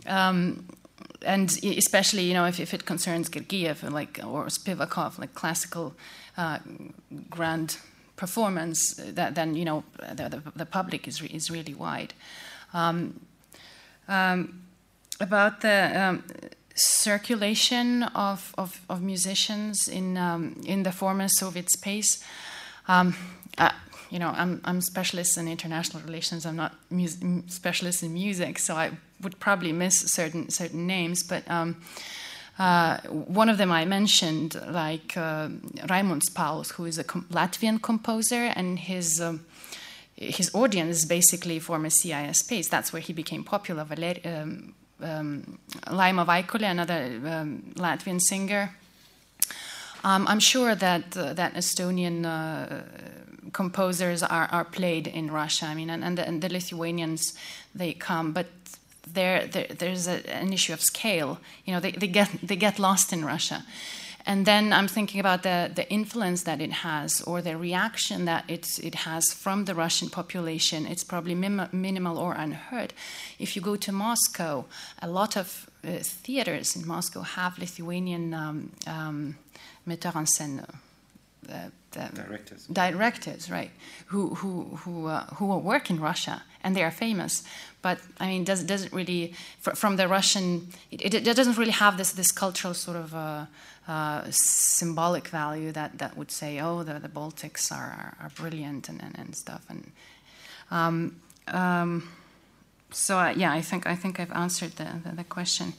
um, 0.07 0.67
and 1.23 1.51
especially 1.65 2.25
you 2.25 2.35
know 2.35 2.45
if, 2.45 2.61
if 2.61 2.75
it 2.75 2.85
concerns 2.85 3.29
Gergiev 3.29 3.83
or 3.83 3.91
like 3.91 4.21
or 4.25 4.47
Spivakov, 4.47 5.19
like 5.19 5.35
classical 5.35 5.95
uh, 6.37 6.59
grand 7.31 7.79
performance, 8.17 8.95
that 9.15 9.35
then 9.35 9.55
you 9.55 9.65
know 9.65 9.85
the, 10.15 10.29
the, 10.29 10.43
the 10.57 10.67
public 10.67 11.07
is 11.09 11.23
re- 11.23 11.31
is 11.33 11.51
really 11.51 11.75
wide. 11.75 12.15
Um, 12.75 13.21
um, 14.09 14.63
about 15.21 15.61
the 15.63 15.93
um, 15.95 16.25
circulation 16.75 18.03
of, 18.03 18.55
of, 18.59 18.81
of 18.89 19.03
musicians 19.03 19.89
in 19.89 20.17
um, 20.17 20.61
in 20.65 20.83
the 20.83 20.93
former 20.93 21.29
Soviet 21.29 21.71
space. 21.71 22.23
Uh, 23.59 23.73
you 24.11 24.19
know, 24.19 24.29
I'm 24.29 24.61
I'm 24.65 24.81
specialist 24.81 25.37
in 25.37 25.49
international 25.49 26.03
relations. 26.03 26.47
I'm 26.47 26.57
not 26.57 26.75
mus- 26.91 27.21
m- 27.23 27.49
specialist 27.49 28.03
in 28.03 28.13
music, 28.13 28.59
so 28.59 28.75
I 28.75 28.91
would 29.21 29.39
probably 29.41 29.73
miss 29.73 30.01
certain 30.13 30.51
certain 30.51 30.87
names. 30.87 31.23
But 31.23 31.49
um, 31.51 31.77
uh, 32.59 32.99
one 33.09 33.49
of 33.49 33.59
them 33.59 33.71
I 33.71 33.85
mentioned, 33.85 34.61
like 34.69 35.17
uh, 35.17 35.49
Raimunds 35.89 36.33
Pauls, 36.35 36.71
who 36.73 36.85
is 36.87 36.99
a 36.99 37.05
com- 37.05 37.27
Latvian 37.31 37.81
composer, 37.83 38.53
and 38.57 38.79
his 38.79 39.21
um, 39.21 39.45
his 40.15 40.51
audience 40.55 41.05
basically 41.05 41.59
former 41.59 41.91
CIS 41.91 42.39
space. 42.39 42.69
That's 42.69 42.93
where 42.93 43.03
he 43.03 43.13
became 43.13 43.45
popular. 43.45 43.85
Valer- 43.85 44.21
um, 44.25 44.75
um, 45.03 45.59
Laima 45.87 46.25
Vaikulė, 46.25 46.71
another 46.71 47.21
um, 47.27 47.73
Latvian 47.77 48.21
singer. 48.21 48.75
Um, 50.05 50.27
I'm 50.29 50.41
sure 50.41 50.75
that 50.75 51.17
uh, 51.17 51.35
that 51.35 51.55
Estonian 51.55 52.25
uh, 52.25 52.83
composers 53.53 54.23
are, 54.23 54.49
are 54.53 54.65
played 54.65 55.07
in 55.07 55.31
Russia. 55.31 55.67
I 55.67 55.75
mean, 55.75 55.91
and, 55.91 56.05
and, 56.05 56.17
the, 56.19 56.27
and 56.27 56.43
the 56.43 56.49
Lithuanians 56.49 57.35
they 57.75 57.93
come, 57.93 58.33
but 58.33 58.47
there, 59.07 59.47
there 59.47 59.67
there's 59.69 60.07
a, 60.07 60.29
an 60.31 60.53
issue 60.53 60.73
of 60.73 60.81
scale. 60.81 61.39
You 61.65 61.75
know, 61.75 61.81
they, 61.81 61.93
they 61.93 62.09
get 62.09 62.31
they 62.43 62.57
get 62.57 62.79
lost 62.79 63.13
in 63.13 63.25
Russia. 63.25 63.65
And 64.29 64.45
then 64.45 64.73
I'm 64.73 64.89
thinking 64.89 65.21
about 65.21 65.45
the, 65.45 65.71
the 65.73 65.89
influence 65.89 66.43
that 66.43 66.61
it 66.61 66.73
has 66.73 67.23
or 67.23 67.41
the 67.41 67.57
reaction 67.57 68.25
that 68.25 68.45
it's, 68.49 68.81
it 68.81 68.97
has 68.97 69.33
from 69.33 69.67
the 69.67 69.75
Russian 69.75 70.11
population. 70.11 70.85
It's 70.85 71.05
probably 71.05 71.37
mim- 71.37 71.69
minimal 71.71 72.19
or 72.19 72.33
unheard. 72.33 72.93
If 73.39 73.55
you 73.55 73.63
go 73.63 73.77
to 73.77 73.93
Moscow, 73.93 74.65
a 75.01 75.09
lot 75.09 75.37
of 75.37 75.71
uh, 75.85 75.99
theaters 76.03 76.75
in 76.75 76.85
Moscow 76.89 77.21
have 77.21 77.57
Lithuanian 77.57 78.35
um, 78.35 78.73
um, 78.89 79.37
en 79.87 80.27
scène. 80.27 80.67
Uh, 81.49 81.71
the 81.97 82.11
Directors. 82.15 82.67
directors, 82.67 83.51
right? 83.51 83.71
Who 84.07 84.35
who 84.35 84.77
who 84.85 85.07
uh, 85.07 85.25
who 85.37 85.47
work 85.59 85.91
in 85.91 86.01
Russia 86.01 86.43
and 86.63 86.77
they 86.77 86.83
are 86.83 86.91
famous. 86.91 87.43
But 87.83 87.99
I 88.21 88.27
mean, 88.27 88.45
does 88.45 88.63
doesn't 88.65 88.93
really 88.93 89.35
fr- 89.59 89.75
from 89.75 89.97
the 89.97 90.09
Russian? 90.09 90.69
It, 90.91 91.15
it, 91.15 91.25
doesn't 91.25 91.57
really 91.57 91.73
have 91.73 91.97
this 91.97 92.13
this 92.13 92.33
cultural 92.33 92.75
sort 92.75 92.97
of 92.97 93.15
uh, 93.15 93.47
uh, 93.89 94.25
symbolic 94.31 95.29
value 95.29 95.73
that 95.73 95.99
that 95.99 96.17
would 96.17 96.31
say, 96.31 96.61
oh, 96.61 96.83
the 96.83 96.99
the 96.99 97.09
Baltics 97.09 97.73
are 97.73 97.77
are, 98.03 98.17
are 98.21 98.31
brilliant 98.35 98.89
and, 98.89 99.03
and 99.03 99.19
and 99.19 99.37
stuff. 99.37 99.65
And 99.69 99.93
um, 100.71 101.21
um, 101.49 102.09
so 102.91 103.19
uh, 103.19 103.33
yeah, 103.37 103.53
I 103.53 103.63
think 103.63 103.87
I 103.87 103.97
think 103.97 104.21
I've 104.21 104.33
answered 104.33 104.73
the 104.77 104.89
the, 105.05 105.17
the 105.17 105.25
question. 105.25 105.73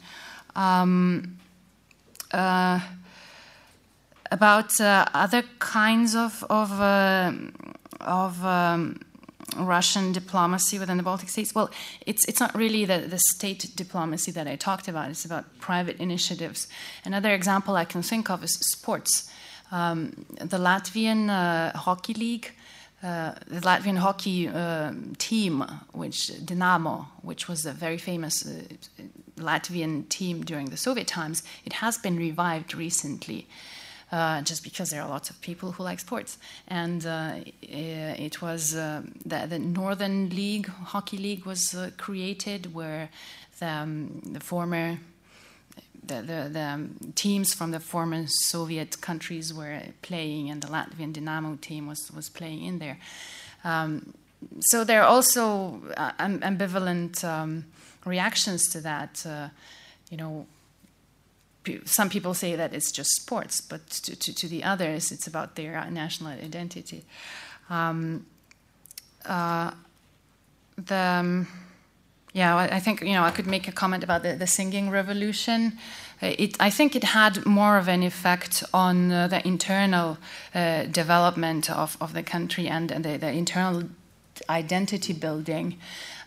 About 4.32 4.80
uh, 4.82 5.06
other 5.14 5.44
kinds 5.60 6.16
of 6.16 6.44
of, 6.50 6.72
uh, 6.82 7.32
of 8.02 8.44
um, 8.44 9.00
Russian 9.56 10.12
diplomacy 10.12 10.80
within 10.80 10.98
the 10.98 11.04
Baltic 11.04 11.30
states. 11.30 11.56
Well, 11.56 11.70
it's 12.06 12.26
it's 12.26 12.40
not 12.40 12.56
really 12.56 12.86
the, 12.86 13.00
the 13.08 13.20
state 13.20 13.72
diplomacy 13.76 14.32
that 14.32 14.48
I 14.48 14.56
talked 14.56 14.88
about. 14.88 15.10
It's 15.10 15.26
about 15.26 15.46
private 15.60 15.98
initiatives. 16.00 16.68
Another 17.06 17.34
example 17.34 17.76
I 17.76 17.86
can 17.86 18.02
think 18.02 18.30
of 18.30 18.44
is 18.44 18.54
sports. 18.54 19.30
Um, 19.72 20.26
the 20.40 20.58
Latvian 20.58 21.30
uh, 21.30 21.78
hockey 21.78 22.14
league. 22.14 22.52
Uh, 23.04 23.34
the 23.46 23.62
Latvian 23.62 23.98
hockey 23.98 24.48
uh, 24.48 24.92
team, 25.20 25.64
which 25.92 26.32
Dinamo, 26.44 27.06
which 27.22 27.48
was 27.48 27.64
a 27.64 27.72
very 27.72 28.00
famous 28.00 28.44
uh, 28.44 28.64
Latvian 29.38 30.10
team 30.10 30.44
during 30.44 30.72
the 30.72 30.78
Soviet 30.78 31.06
times, 31.06 31.44
it 31.64 31.74
has 31.74 32.00
been 32.00 32.18
revived 32.18 32.74
recently 32.74 33.48
uh, 34.12 34.42
just 34.42 34.64
because 34.64 34.90
there 34.90 35.02
are 35.02 35.10
lots 35.10 35.30
of 35.30 35.40
people 35.42 35.74
who 35.74 35.84
like 35.84 36.00
sports. 36.00 36.38
And 36.68 37.06
uh, 37.06 37.36
it 37.62 38.42
was 38.42 38.76
uh, 38.76 39.02
the, 39.26 39.46
the, 39.48 39.60
Northern 39.60 40.30
League, 40.30 40.68
Hockey 40.68 41.18
League, 41.18 41.46
was 41.46 41.76
created 41.98 42.74
where 42.74 43.10
the, 43.60 43.68
um, 43.68 44.22
the 44.26 44.40
former 44.40 45.00
the, 46.08 46.22
the, 46.22 46.50
the 46.52 46.62
um, 46.62 47.14
teams 47.16 47.54
from 47.54 47.72
the 47.72 47.80
former 47.80 48.26
Soviet 48.28 49.02
countries 49.02 49.54
were 49.54 49.82
playing, 50.02 50.50
and 50.50 50.62
the 50.62 50.68
Latvian 50.68 51.14
Dynamo 51.14 51.58
team 51.62 51.88
was, 51.88 52.10
was 52.16 52.30
playing 52.30 52.64
in 52.64 52.80
there. 52.80 52.98
Um, 53.64 54.14
so 54.60 54.84
there 54.84 55.02
are 55.04 55.08
also 55.08 55.82
uh, 55.98 56.12
ambivalent 56.20 57.24
um, 57.24 57.66
reactions 58.06 58.70
to 58.70 58.82
that. 58.82 59.26
Uh, 59.26 59.50
you 60.10 60.18
know, 60.18 60.46
some 61.86 62.10
people 62.10 62.34
say 62.34 62.56
that 62.56 62.74
it's 62.74 62.92
just 62.92 63.10
sports, 63.22 63.62
but 63.62 63.88
to, 63.90 64.16
to, 64.16 64.34
to 64.34 64.48
the 64.48 64.64
others, 64.64 65.12
it's 65.12 65.28
about 65.28 65.56
their 65.56 65.90
national 65.92 66.32
identity. 66.32 67.04
Um, 67.70 68.26
uh, 69.26 69.72
the 70.78 70.96
um, 70.96 71.48
yeah, 72.34 72.56
I 72.56 72.80
think 72.80 73.02
you 73.02 73.14
know 73.14 73.24
I 73.24 73.32
could 73.32 73.48
make 73.48 73.68
a 73.68 73.72
comment 73.72 74.04
about 74.04 74.22
the, 74.22 74.36
the 74.36 74.48
singing 74.48 74.92
revolution. 74.92 75.74
It, 76.22 76.56
I 76.60 76.70
think 76.70 76.96
it 76.96 77.04
had 77.04 77.46
more 77.46 77.78
of 77.78 77.88
an 77.88 78.04
effect 78.04 78.64
on 78.74 79.12
uh, 79.12 79.28
the 79.28 79.48
internal 79.48 80.18
uh, 80.54 80.84
development 80.86 81.70
of, 81.70 81.96
of 82.02 82.14
the 82.14 82.24
country 82.24 82.68
and, 82.68 82.92
and 82.92 83.06
the, 83.06 83.18
the 83.18 83.32
internal 83.32 83.84
identity 84.50 85.14
building. 85.14 85.78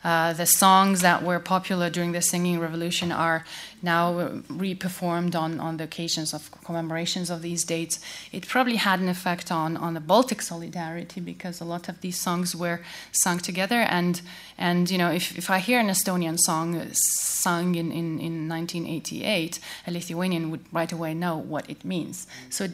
Uh, 0.03 0.33
the 0.33 0.47
songs 0.47 1.03
that 1.03 1.23
were 1.23 1.39
popular 1.39 1.91
during 1.91 2.13
the 2.13 2.23
singing 2.23 2.59
revolution 2.59 3.13
are 3.13 3.45
now 3.83 4.43
re-performed 4.49 5.37
on, 5.37 5.61
on 5.61 5.77
the 5.77 5.85
occasions 5.85 6.33
of 6.33 6.51
commemorations 6.65 7.29
of 7.29 7.43
these 7.43 7.65
dates. 7.65 8.01
It 8.33 8.49
probably 8.49 8.77
had 8.77 9.01
an 9.01 9.09
effect 9.09 9.53
on, 9.53 9.77
on 9.77 9.95
the 9.95 10.01
Baltic 10.01 10.41
solidarity 10.41 11.21
because 11.21 11.61
a 11.61 11.65
lot 11.65 11.89
of 11.89 12.01
these 12.01 12.19
songs 12.19 12.57
were 12.57 12.81
sung 13.13 13.39
together. 13.39 13.81
And, 13.81 14.23
and 14.57 14.91
you 14.91 14.97
know, 14.97 15.11
if, 15.11 15.37
if 15.37 15.51
I 15.51 15.59
hear 15.59 15.79
an 15.79 15.89
Estonian 15.89 16.39
song 16.39 16.81
sung 16.93 17.75
in, 17.75 17.93
in, 17.93 18.19
in 18.21 18.49
1988, 18.49 19.61
a 19.87 19.91
Lithuanian 19.91 20.51
would 20.51 20.65
right 20.73 20.91
away 20.91 21.13
know 21.13 21.37
what 21.37 21.69
it 21.69 21.85
means. 21.85 22.27
So 22.49 22.65
it 22.65 22.73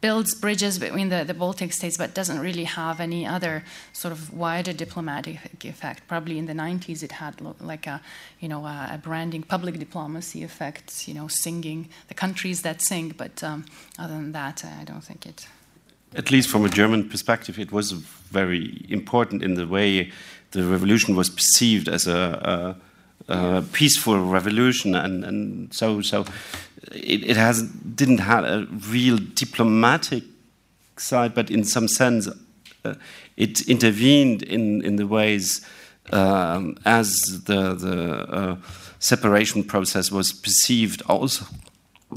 builds 0.00 0.34
bridges 0.34 0.78
between 0.78 1.08
the, 1.08 1.24
the 1.24 1.34
Baltic 1.34 1.72
states, 1.72 1.96
but 1.96 2.14
doesn't 2.14 2.40
really 2.40 2.64
have 2.64 3.00
any 3.00 3.26
other 3.26 3.64
sort 3.92 4.12
of 4.12 4.32
wider 4.32 4.72
diplomatic 4.72 5.64
effect. 5.64 6.06
Probably 6.06 6.38
in 6.38 6.46
the 6.46 6.52
90s, 6.52 7.02
it 7.02 7.12
had 7.12 7.40
like 7.60 7.86
a, 7.86 8.00
you 8.40 8.48
know, 8.48 8.64
a, 8.64 8.90
a 8.92 8.98
branding, 8.98 9.42
public 9.42 9.78
diplomacy 9.78 10.42
effect. 10.42 11.08
You 11.08 11.14
know, 11.14 11.28
singing 11.28 11.88
the 12.08 12.14
countries 12.14 12.62
that 12.62 12.82
sing, 12.82 13.14
but 13.16 13.42
um, 13.42 13.64
other 13.98 14.14
than 14.14 14.32
that, 14.32 14.64
I 14.64 14.84
don't 14.84 15.02
think 15.02 15.26
it. 15.26 15.48
At 16.14 16.30
least 16.30 16.48
from 16.48 16.64
a 16.64 16.68
German 16.68 17.08
perspective, 17.08 17.58
it 17.58 17.72
was 17.72 17.92
very 17.92 18.86
important 18.88 19.42
in 19.42 19.54
the 19.54 19.66
way 19.66 20.12
the 20.52 20.62
revolution 20.64 21.16
was 21.16 21.28
perceived 21.28 21.88
as 21.88 22.06
a, 22.06 22.76
a, 23.28 23.32
a 23.32 23.62
peaceful 23.72 24.18
revolution, 24.20 24.94
and, 24.94 25.24
and 25.24 25.74
so 25.74 26.00
so 26.00 26.24
it, 26.92 27.24
it 27.30 27.36
has 27.36 27.62
didn't 27.62 28.18
have 28.18 28.44
a 28.44 28.66
real 28.90 29.18
diplomatic 29.18 30.24
side, 30.96 31.34
but 31.34 31.50
in 31.50 31.64
some 31.64 31.88
sense, 31.88 32.28
uh, 32.84 32.94
it 33.36 33.68
intervened 33.68 34.42
in 34.42 34.82
in 34.82 34.96
the 34.96 35.06
ways 35.06 35.66
um, 36.12 36.76
as 36.84 37.42
the 37.44 37.74
the 37.74 38.12
uh, 38.32 38.56
separation 38.98 39.64
process 39.64 40.10
was 40.10 40.32
perceived 40.32 41.02
also. 41.08 41.46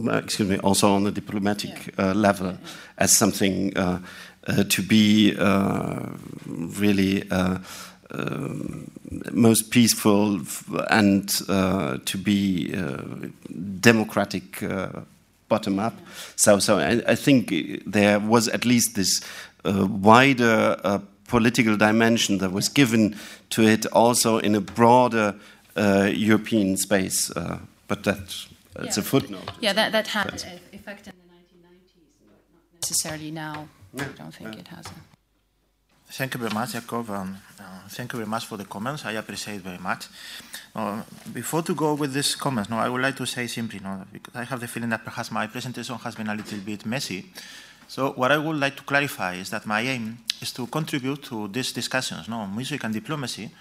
Excuse 0.05 0.49
me. 0.49 0.57
Also 0.59 0.93
on 0.93 1.03
the 1.03 1.11
diplomatic 1.11 1.93
uh, 1.97 2.13
level, 2.13 2.57
as 2.97 3.11
something 3.11 3.75
uh, 3.75 3.99
uh, 4.47 4.63
to 4.69 4.81
be 4.81 5.35
uh, 5.37 6.09
really 6.45 7.23
most 9.31 9.71
peaceful 9.71 10.41
and 10.89 11.41
uh, 11.47 11.97
to 12.05 12.17
be 12.17 12.73
uh, 12.75 13.27
democratic 13.79 14.63
uh, 14.63 14.89
bottom 15.47 15.79
up. 15.79 15.95
So, 16.35 16.59
so 16.59 16.79
I, 16.79 17.01
I, 17.07 17.15
think 17.15 17.53
there 17.85 18.19
was 18.19 18.47
at 18.47 18.65
least 18.65 18.95
this 18.95 19.21
wider 19.63 21.01
political 21.27 21.77
dimension 21.77 22.39
that 22.39 22.51
was 22.51 22.69
given 22.69 23.15
to 23.51 23.61
it 23.63 23.85
also 23.87 24.39
in 24.39 24.55
a 24.55 24.61
broader 24.61 25.35
European 25.75 26.77
space. 26.77 27.31
but 27.87 28.03
that 28.03 28.47
it's 28.81 28.97
yeah. 28.97 29.01
a 29.01 29.05
footnote. 29.05 29.51
Yeah, 29.59 29.73
that, 29.73 29.91
that 29.91 30.07
had 30.07 30.27
an 30.27 30.59
effect 30.71 31.07
in 31.07 31.13
the 31.13 31.33
1990s, 31.33 32.13
but 32.21 32.39
not 32.53 32.63
necessarily 32.81 33.31
now. 33.31 33.67
Yeah. 33.93 34.03
I 34.03 34.17
don't 34.17 34.33
think 34.33 34.53
yeah. 34.53 34.59
it 34.59 34.67
has. 34.67 34.85
A 34.85 35.08
Thank 36.11 36.33
you 36.33 36.39
very 36.39 36.53
much, 36.53 36.71
Jacob. 36.71 37.07
Uh, 37.11 37.25
thank 37.87 38.11
you 38.13 38.17
very 38.17 38.27
much 38.27 38.45
for 38.47 38.57
the 38.57 38.65
comments. 38.65 39.05
I 39.05 39.11
appreciate 39.11 39.57
it 39.57 39.61
very 39.61 39.77
much. 39.77 40.07
Uh, 40.75 41.03
before 41.31 41.61
to 41.61 41.75
go 41.75 41.93
with 41.93 42.13
these 42.13 42.33
comments, 42.35 42.67
no, 42.67 42.77
I 42.77 42.89
would 42.89 43.01
like 43.01 43.15
to 43.17 43.27
say 43.27 43.45
simply, 43.45 43.79
no, 43.79 44.03
because 44.11 44.35
I 44.35 44.43
have 44.43 44.59
the 44.59 44.67
feeling 44.67 44.89
that 44.89 45.05
perhaps 45.05 45.31
my 45.31 45.45
presentation 45.45 45.95
has 45.97 46.15
been 46.15 46.27
a 46.27 46.33
little 46.33 46.57
bit 46.59 46.83
messy. 46.87 47.31
So 47.87 48.11
what 48.13 48.31
I 48.31 48.39
would 48.39 48.55
like 48.55 48.75
to 48.77 48.83
clarify 48.83 49.35
is 49.35 49.51
that 49.51 49.67
my 49.67 49.81
aim 49.81 50.17
is 50.41 50.51
to 50.53 50.65
contribute 50.65 51.21
to 51.25 51.47
these 51.47 51.71
discussions 51.71 52.27
no, 52.27 52.37
on 52.37 52.55
music 52.55 52.83
and 52.83 52.93
diplomacy 52.93 53.51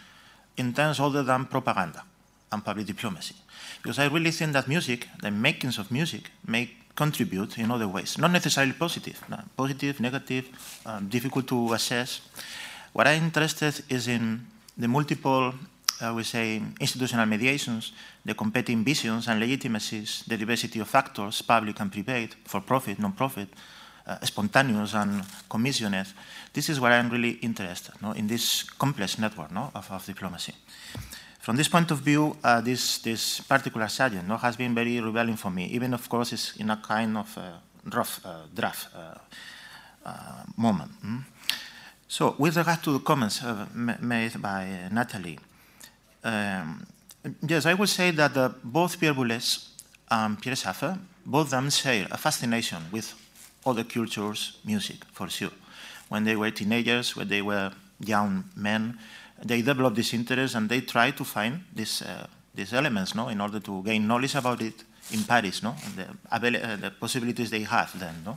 in 0.56 0.72
terms 0.72 1.00
other 1.00 1.22
than 1.22 1.44
propaganda 1.44 2.02
and 2.50 2.64
public 2.64 2.86
diplomacy. 2.86 3.34
Because 3.82 3.98
I 3.98 4.06
really 4.06 4.30
think 4.30 4.54
that 4.54 4.68
music, 4.68 5.06
the 5.20 5.30
makings 5.30 5.78
of 5.78 5.90
music, 5.90 6.30
make 6.46 6.88
contribute 6.98 7.58
in 7.58 7.70
other 7.70 7.86
ways, 7.86 8.18
not 8.18 8.32
necessarily 8.32 8.72
positive, 8.72 9.22
no, 9.28 9.38
positive, 9.56 10.00
negative, 10.00 10.44
um, 10.84 11.08
difficult 11.08 11.46
to 11.46 11.72
assess. 11.72 12.20
What 12.92 13.06
I'm 13.06 13.22
interested 13.22 13.84
is 13.88 14.08
in 14.08 14.44
the 14.76 14.88
multiple, 14.88 15.54
I 16.00 16.10
would 16.10 16.26
say, 16.26 16.60
institutional 16.80 17.26
mediations, 17.26 17.92
the 18.24 18.34
competing 18.34 18.84
visions 18.84 19.28
and 19.28 19.38
legitimacies, 19.38 20.24
the 20.26 20.36
diversity 20.36 20.80
of 20.80 20.88
factors, 20.88 21.42
public 21.42 21.80
and 21.80 21.92
private, 21.92 22.34
for-profit, 22.44 22.98
non-profit, 22.98 23.48
uh, 24.06 24.18
spontaneous 24.24 24.94
and 24.94 25.22
commissioned. 25.48 26.06
This 26.52 26.68
is 26.68 26.80
what 26.80 26.90
I'm 26.90 27.10
really 27.10 27.38
interested, 27.42 27.94
no, 28.02 28.12
in 28.12 28.26
this 28.26 28.64
complex 28.64 29.18
network 29.18 29.52
no, 29.52 29.70
of, 29.74 29.88
of 29.92 30.04
diplomacy. 30.04 30.54
From 31.48 31.56
this 31.56 31.68
point 31.68 31.90
of 31.90 32.00
view, 32.00 32.36
uh, 32.44 32.60
this, 32.60 32.98
this 32.98 33.40
particular 33.40 33.88
subject 33.88 34.28
no, 34.28 34.36
has 34.36 34.54
been 34.54 34.74
very 34.74 35.00
revealing 35.00 35.36
for 35.36 35.50
me, 35.50 35.64
even 35.68 35.94
of 35.94 36.06
course 36.06 36.34
it's 36.34 36.54
in 36.56 36.68
a 36.68 36.76
kind 36.76 37.16
of 37.16 37.38
uh, 37.38 37.52
rough 37.90 38.20
uh, 38.22 38.40
draft 38.54 38.88
uh, 38.94 39.14
uh, 40.04 40.42
moment. 40.58 40.90
Mm? 41.02 41.24
So 42.06 42.34
with 42.36 42.54
regard 42.54 42.82
to 42.82 42.92
the 42.92 42.98
comments 42.98 43.42
made 43.74 44.42
by 44.42 44.90
Natalie, 44.92 45.38
um, 46.22 46.86
yes, 47.40 47.64
I 47.64 47.72
would 47.72 47.88
say 47.88 48.10
that 48.10 48.34
both 48.62 49.00
Pierre 49.00 49.14
Boulez 49.14 49.68
and 50.10 50.38
Pierre 50.38 50.54
Schaeffer 50.54 50.98
both 51.24 51.46
of 51.46 51.50
them 51.52 51.70
share 51.70 52.08
a 52.10 52.18
fascination 52.18 52.82
with 52.92 53.14
other 53.64 53.84
cultures' 53.84 54.58
music, 54.66 54.98
for 55.14 55.30
sure. 55.30 55.52
When 56.10 56.24
they 56.24 56.36
were 56.36 56.50
teenagers, 56.50 57.16
when 57.16 57.28
they 57.28 57.40
were 57.40 57.72
young 58.00 58.44
men, 58.54 58.98
they 59.44 59.62
develop 59.62 59.94
this 59.94 60.15
interest 60.15 60.55
and 60.55 60.68
they 60.68 60.81
try 60.81 61.10
to 61.12 61.25
find 61.25 61.65
these, 61.75 62.02
uh, 62.02 62.26
these 62.55 62.73
elements 62.73 63.15
no, 63.15 63.28
in 63.28 63.41
order 63.41 63.60
to 63.60 63.83
gain 63.83 64.07
knowledge 64.07 64.34
about 64.34 64.60
it 64.62 64.84
in 65.12 65.25
Paris, 65.25 65.62
no, 65.62 65.75
and 65.84 65.97
the, 65.97 66.62
uh, 66.62 66.76
the 66.76 66.91
possibilities 66.91 67.50
they 67.50 67.62
have 67.62 67.99
then. 67.99 68.15
No? 68.25 68.36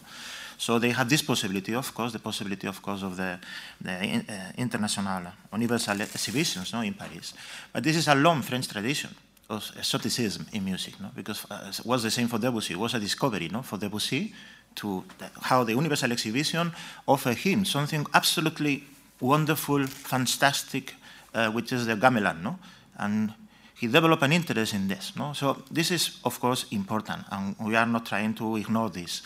So 0.58 0.78
they 0.78 0.92
had 0.92 1.10
this 1.10 1.24
possibility, 1.24 1.74
of 1.74 1.92
course, 1.94 2.14
the 2.14 2.20
possibility, 2.20 2.68
of 2.68 2.82
course, 2.82 3.02
of 3.02 3.18
the, 3.18 3.40
the 3.82 3.92
uh, 3.92 4.52
international 4.58 5.24
universal 5.52 6.00
exhibitions 6.00 6.72
no, 6.72 6.82
in 6.82 6.94
Paris. 6.94 7.34
But 7.74 7.84
this 7.84 7.96
is 7.96 8.08
a 8.08 8.16
long 8.16 8.44
French 8.44 8.68
tradition 8.68 9.10
of 9.50 9.72
exoticism 9.76 10.46
in 10.54 10.64
music, 10.64 11.00
no? 11.02 11.10
because 11.16 11.46
uh, 11.50 11.66
it 11.68 11.86
was 11.86 12.04
the 12.04 12.12
same 12.12 12.28
for 12.28 12.38
Debussy. 12.38 12.74
It 12.74 12.80
was 12.80 12.94
a 12.94 13.00
discovery 13.00 13.50
no? 13.52 13.64
for 13.64 13.78
Debussy 13.78 14.34
to 14.76 15.04
the, 15.18 15.30
how 15.42 15.64
the 15.64 15.74
universal 15.74 16.12
exhibition 16.12 16.72
offered 17.08 17.38
him 17.38 17.66
something 17.66 18.06
absolutely 18.14 18.84
wonderful, 19.22 19.88
fantastic, 19.88 20.96
uh, 21.34 21.50
which 21.52 21.72
is 21.72 21.86
the 21.86 21.96
gamelan. 21.96 22.42
No? 22.42 22.60
And 22.98 23.34
he 23.76 23.88
developed 23.88 24.24
an 24.24 24.34
interest 24.34 24.74
in 24.74 24.88
this. 24.88 25.16
No? 25.16 25.34
So 25.34 25.64
this 25.72 25.92
is, 25.92 26.20
of 26.26 26.40
course, 26.40 26.66
important, 26.72 27.24
and 27.32 27.56
we 27.60 27.76
are 27.76 27.86
not 27.86 28.06
trying 28.06 28.34
to 28.36 28.58
ignore 28.58 28.90
this. 28.90 29.22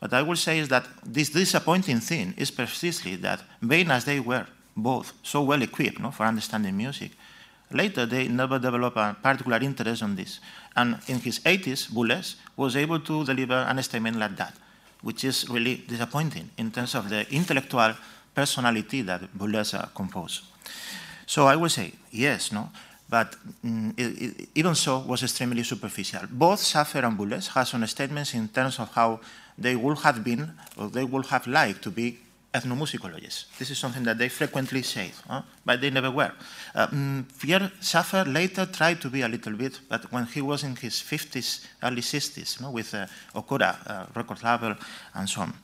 But 0.00 0.14
I 0.14 0.22
will 0.22 0.36
say 0.36 0.58
is 0.58 0.68
that 0.68 0.86
this 1.04 1.28
disappointing 1.28 2.00
thing 2.00 2.34
is 2.38 2.50
precisely 2.50 3.16
that 3.16 3.42
vain 3.60 3.90
as 3.90 4.06
they 4.06 4.18
were, 4.18 4.46
both 4.76 5.12
so 5.22 5.42
well 5.42 5.60
equipped 5.60 6.00
no, 6.00 6.10
for 6.10 6.24
understanding 6.24 6.76
music, 6.76 7.12
later 7.70 8.06
they 8.06 8.26
never 8.28 8.58
developed 8.58 8.96
a 8.96 9.14
particular 9.22 9.58
interest 9.58 10.02
on 10.02 10.16
this. 10.16 10.40
And 10.74 10.98
in 11.06 11.20
his 11.20 11.40
80s, 11.40 11.90
Boulez 11.90 12.36
was 12.56 12.76
able 12.76 13.00
to 13.00 13.24
deliver 13.24 13.54
an 13.54 13.82
statement 13.82 14.16
like 14.16 14.36
that, 14.36 14.54
which 15.02 15.24
is 15.24 15.48
really 15.50 15.84
disappointing 15.86 16.50
in 16.56 16.70
terms 16.70 16.94
of 16.94 17.10
the 17.10 17.30
intellectual 17.32 17.94
personality 18.34 19.02
that 19.02 19.22
Boulez 19.36 19.74
uh, 19.74 19.86
composed. 19.94 20.42
So 21.26 21.46
I 21.46 21.56
would 21.56 21.70
say, 21.70 21.92
yes, 22.10 22.52
no, 22.52 22.70
but 23.08 23.36
mm, 23.64 23.92
it, 23.98 24.22
it, 24.22 24.48
even 24.54 24.74
so 24.74 24.98
was 25.00 25.22
extremely 25.22 25.62
superficial. 25.64 26.22
Both 26.30 26.64
Schaffer 26.64 27.00
and 27.00 27.18
Boulez 27.18 27.48
have 27.48 27.68
some 27.68 27.86
statements 27.86 28.34
in 28.34 28.48
terms 28.48 28.78
of 28.78 28.92
how 28.92 29.20
they 29.58 29.76
would 29.76 29.98
have 29.98 30.22
been, 30.24 30.52
or 30.76 30.88
they 30.88 31.04
would 31.04 31.26
have 31.26 31.46
liked 31.46 31.82
to 31.82 31.90
be 31.90 32.18
ethnomusicologists. 32.52 33.44
This 33.58 33.70
is 33.70 33.78
something 33.78 34.02
that 34.04 34.18
they 34.18 34.28
frequently 34.28 34.82
say, 34.82 35.12
huh? 35.28 35.42
but 35.64 35.80
they 35.80 35.90
never 35.90 36.10
were. 36.10 36.32
Um, 36.74 37.26
Pierre 37.40 37.70
Schaffer 37.80 38.24
later 38.24 38.66
tried 38.66 39.00
to 39.02 39.10
be 39.10 39.22
a 39.22 39.28
little 39.28 39.52
bit, 39.52 39.80
but 39.88 40.10
when 40.12 40.26
he 40.26 40.40
was 40.40 40.64
in 40.64 40.74
his 40.76 40.94
50s, 40.94 41.66
early 41.82 42.02
60s, 42.02 42.58
you 42.58 42.66
know, 42.66 42.72
with 42.72 42.94
uh, 42.94 43.06
Okura 43.34 43.76
uh, 43.86 44.06
record 44.14 44.42
label 44.42 44.74
and 45.14 45.28
so 45.28 45.42
on. 45.42 45.54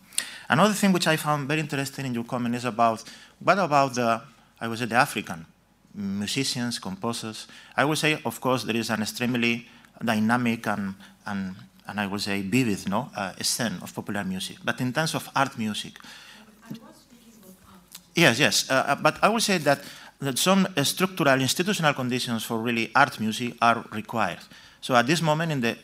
Another 0.49 0.75
thing 0.75 0.92
which 0.92 1.07
I 1.07 1.16
found 1.16 1.49
very 1.49 1.60
interesting 1.60 2.07
in 2.07 2.15
your 2.15 2.25
comment 2.25 2.55
is 2.55 2.65
about 2.65 3.02
what 3.41 3.58
about 3.58 3.94
the, 3.94 4.23
I 4.60 4.68
would 4.68 4.78
say, 4.78 4.84
the 4.86 4.94
African 4.97 5.44
musicians, 5.94 6.78
composers. 6.78 7.47
I 7.76 7.84
would 7.84 7.99
say, 7.99 8.20
of 8.25 8.41
course, 8.41 8.65
there 8.65 8.76
is 8.76 8.91
an 8.91 9.02
extremely 9.02 9.66
dynamic 10.05 10.66
and, 10.66 10.94
and 11.25 11.57
and 11.89 12.00
I 12.00 12.07
would 12.07 12.20
say 12.20 12.42
vivid 12.42 12.89
no, 12.89 13.10
uh, 13.16 13.33
scene 13.41 13.78
of 13.83 13.94
popular 13.94 14.25
music. 14.25 14.58
But 14.65 14.81
in 14.81 14.92
terms 14.92 15.15
of 15.15 15.28
art 15.34 15.57
music, 15.58 15.99
yes, 18.15 18.39
yes. 18.39 18.70
Uh, 18.70 18.75
uh, 18.75 18.94
but 18.97 19.18
I 19.23 19.28
would 19.28 19.42
say 19.42 19.58
that, 19.58 19.81
that 20.20 20.39
some 20.39 20.66
structural 20.83 21.41
institutional 21.41 21.94
conditions 21.94 22.44
for 22.44 22.58
really 22.58 22.91
art 22.94 23.20
music 23.20 23.55
are 23.62 23.84
required. 23.92 24.41
So 24.81 24.94
at 24.94 25.07
this 25.07 25.23
moment 25.23 25.52
in 25.52 25.60
the 25.60 25.76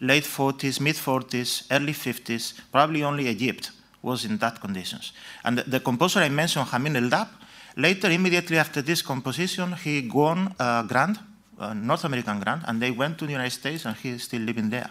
late 0.00 0.24
40s, 0.24 0.80
mid 0.80 0.96
40s, 0.96 1.66
early 1.70 1.92
50s, 1.92 2.54
probably 2.70 3.02
only 3.02 3.28
Egypt 3.28 3.70
was 4.02 4.24
in 4.24 4.38
that 4.38 4.60
conditions. 4.60 5.12
And 5.44 5.58
the, 5.58 5.62
the 5.64 5.80
composer 5.80 6.20
I 6.20 6.28
mentioned, 6.28 6.66
Hamid 6.68 6.94
Eldab, 6.94 7.28
later, 7.76 8.10
immediately 8.10 8.58
after 8.58 8.82
this 8.82 9.02
composition, 9.02 9.72
he 9.72 10.08
won 10.12 10.54
a 10.58 10.84
grant, 10.86 11.18
a 11.58 11.74
North 11.74 12.04
American 12.04 12.40
grant, 12.40 12.62
and 12.66 12.80
they 12.80 12.90
went 12.90 13.18
to 13.18 13.26
the 13.26 13.32
United 13.32 13.50
States, 13.50 13.84
and 13.84 13.96
he 13.96 14.10
is 14.10 14.24
still 14.24 14.42
living 14.42 14.70
there. 14.70 14.90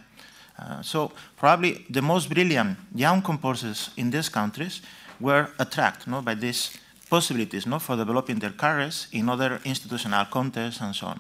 Uh, 0.60 0.82
so 0.82 1.12
probably 1.36 1.86
the 1.90 2.02
most 2.02 2.30
brilliant 2.30 2.78
young 2.96 3.22
composers 3.22 3.92
in 3.98 4.10
these 4.10 4.30
countries 4.30 4.82
were 5.20 5.50
attracted 5.60 6.08
no, 6.08 6.22
by 6.22 6.34
these 6.34 6.78
possibilities 7.10 7.66
no, 7.66 7.80
for 7.80 7.96
developing 7.96 8.40
their 8.40 8.52
careers 8.52 9.08
in 9.12 9.30
other 9.30 9.62
institutional 9.64 10.26
contexts 10.26 10.82
and 10.82 10.96
so 10.96 11.08
on. 11.08 11.20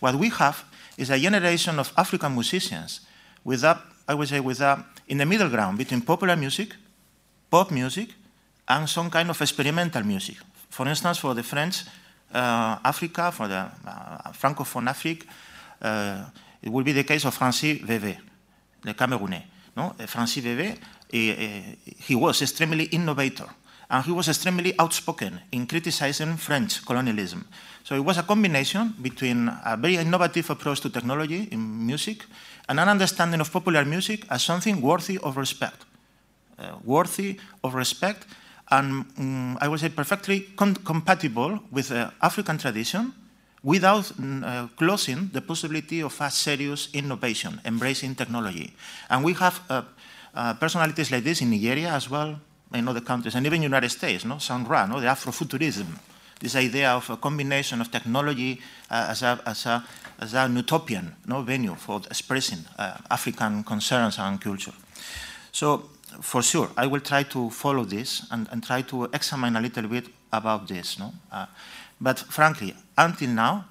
What 0.00 0.14
we 0.14 0.30
have 0.30 0.64
is 0.96 1.10
a 1.10 1.18
generation 1.18 1.78
of 1.78 1.92
African 1.96 2.32
musicians 2.32 3.00
with 3.44 3.62
a, 3.62 3.78
I 4.06 4.14
would 4.14 4.28
say, 4.28 4.40
with 4.40 4.60
a, 4.60 4.84
in 5.06 5.18
the 5.18 5.26
middle 5.26 5.48
ground 5.48 5.78
between 5.78 6.00
popular 6.00 6.36
music, 6.36 6.74
pop 7.50 7.70
music, 7.70 8.14
and 8.68 8.88
some 8.88 9.10
kind 9.10 9.30
of 9.30 9.40
experimental 9.40 10.02
music. 10.04 10.36
For 10.70 10.86
instance, 10.86 11.18
for 11.18 11.34
the 11.34 11.42
French 11.42 11.84
uh, 12.32 12.78
Africa, 12.84 13.32
for 13.32 13.48
the 13.48 13.66
uh, 13.86 14.32
Francophone 14.32 14.88
Afrique, 14.88 15.26
uh, 15.80 16.24
it 16.62 16.68
will 16.68 16.84
be 16.84 16.92
the 16.92 17.04
case 17.04 17.24
of 17.24 17.34
Francis 17.34 17.78
Vévé 17.78 18.18
the 18.82 18.94
Cameroonais. 18.94 19.44
No? 19.76 19.94
Francis 20.06 20.42
Vévé, 20.42 20.76
he 21.10 22.14
was 22.14 22.42
extremely 22.42 22.84
innovator 22.84 23.46
and 23.90 24.04
he 24.04 24.12
was 24.12 24.28
extremely 24.28 24.74
outspoken 24.78 25.40
in 25.52 25.66
criticizing 25.66 26.36
French 26.36 26.84
colonialism. 26.84 27.46
So 27.84 27.94
it 27.94 28.04
was 28.04 28.18
a 28.18 28.22
combination 28.22 28.94
between 29.00 29.48
a 29.48 29.76
very 29.76 29.96
innovative 29.96 30.50
approach 30.50 30.80
to 30.80 30.90
technology 30.90 31.48
in 31.50 31.86
music 31.86 32.24
and 32.68 32.78
an 32.78 32.88
understanding 32.88 33.40
of 33.40 33.50
popular 33.50 33.84
music 33.84 34.26
as 34.30 34.42
something 34.42 34.82
worthy 34.82 35.18
of 35.18 35.36
respect. 35.36 35.84
Uh, 36.58 36.74
worthy 36.84 37.38
of 37.62 37.74
respect 37.74 38.26
and 38.70 39.04
um, 39.18 39.58
I 39.60 39.68
would 39.68 39.80
say 39.80 39.88
perfectly 39.88 40.40
compatible 40.56 41.60
with 41.70 41.88
the 41.88 42.12
African 42.20 42.58
tradition 42.58 43.14
without 43.62 44.04
mm, 44.04 44.44
uh, 44.44 44.68
closing 44.76 45.30
the 45.32 45.40
possibility 45.40 46.02
of 46.02 46.20
a 46.20 46.30
serious 46.30 46.88
innovation, 46.92 47.60
embracing 47.64 48.14
technology. 48.14 48.74
And 49.08 49.24
we 49.24 49.32
have 49.34 49.60
uh, 49.68 49.82
uh, 50.34 50.54
personalities 50.54 51.10
like 51.10 51.24
this 51.24 51.40
in 51.40 51.50
Nigeria 51.50 51.90
as 51.90 52.10
well, 52.10 52.38
in 52.74 52.86
other 52.86 53.00
countries, 53.00 53.34
and 53.34 53.46
even 53.46 53.62
United 53.62 53.88
States, 53.90 54.24
no? 54.24 54.38
Sun 54.38 54.64
Ra, 54.64 54.86
no? 54.86 55.00
the 55.00 55.06
Afrofuturism, 55.06 55.86
this 56.40 56.54
idea 56.54 56.92
of 56.92 57.08
a 57.10 57.16
combination 57.16 57.80
of 57.80 57.90
technology 57.90 58.60
uh, 58.90 59.06
as, 59.10 59.22
a, 59.22 59.40
as, 59.46 59.66
a, 59.66 59.84
as 60.20 60.34
an 60.34 60.56
utopian 60.56 61.16
no? 61.26 61.42
venue 61.42 61.74
for 61.74 62.00
expressing 62.10 62.58
uh, 62.78 62.98
African 63.10 63.64
concerns 63.64 64.18
and 64.18 64.40
culture. 64.40 64.74
So, 65.50 65.90
for 66.20 66.42
sure, 66.42 66.70
I 66.76 66.86
will 66.86 67.00
try 67.00 67.22
to 67.24 67.50
follow 67.50 67.84
this 67.84 68.26
and, 68.30 68.48
and 68.50 68.62
try 68.62 68.82
to 68.82 69.04
examine 69.04 69.56
a 69.56 69.60
little 69.60 69.88
bit 69.88 70.06
about 70.32 70.68
this. 70.68 70.98
No? 70.98 71.12
Uh, 71.30 71.46
but 72.00 72.18
frankly, 72.18 72.74
until 72.96 73.30
now, 73.30 73.64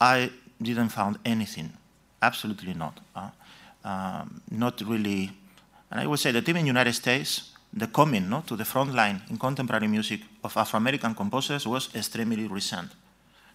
I 0.00 0.30
didn't 0.60 0.90
find 0.90 1.18
anything. 1.24 1.72
Absolutely 2.20 2.74
not. 2.74 2.98
Uh, 3.14 3.30
um, 3.84 4.40
not 4.50 4.80
really. 4.80 5.30
And 5.90 6.00
I 6.00 6.06
would 6.06 6.18
say 6.18 6.32
that 6.32 6.48
even 6.48 6.60
in 6.60 6.64
the 6.64 6.68
United 6.68 6.94
States, 6.94 7.52
the 7.72 7.86
coming 7.88 8.28
no, 8.28 8.42
to 8.46 8.56
the 8.56 8.64
front 8.64 8.94
line 8.94 9.20
in 9.28 9.38
contemporary 9.38 9.88
music 9.88 10.20
of 10.42 10.56
Afro-American 10.56 11.14
composers 11.14 11.66
was 11.66 11.94
extremely 11.94 12.46
recent. 12.46 12.90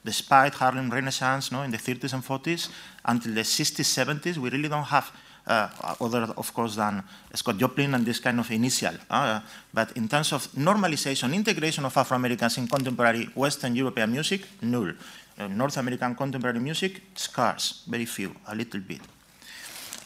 Despite 0.04 0.54
Harlem 0.56 0.90
Renaissance 0.90 1.52
no, 1.52 1.64
in 1.64 1.72
the 1.72 1.78
30s 1.78 2.14
and 2.14 2.24
40s, 2.24 2.70
until 3.06 3.34
the 3.34 3.42
60s, 3.42 3.86
70s, 3.86 4.38
we 4.38 4.50
really 4.50 4.70
don't 4.70 4.84
have 4.84 5.12
other, 5.50 6.34
of 6.38 6.54
course, 6.54 6.76
than 6.76 7.04
Scott 7.34 7.58
Joplin 7.58 7.96
and 7.96 8.06
this 8.06 8.20
kind 8.20 8.40
of 8.40 8.50
initial. 8.52 8.94
Uh, 9.10 9.40
but 9.74 9.92
in 9.98 10.08
terms 10.08 10.32
of 10.32 10.48
normalization, 10.54 11.34
integration 11.34 11.86
of 11.86 11.98
Afro-Americans 11.98 12.58
in 12.58 12.68
contemporary 12.68 13.26
Western 13.36 13.76
European 13.76 14.12
music, 14.12 14.42
null. 14.62 14.94
Uh, 15.38 15.48
North 15.48 15.78
American 15.78 16.16
contemporary 16.16 16.60
music, 16.60 17.02
scarce, 17.16 17.84
very 17.88 18.06
few, 18.06 18.36
a 18.48 18.56
little 18.56 18.82
bit. 18.82 19.00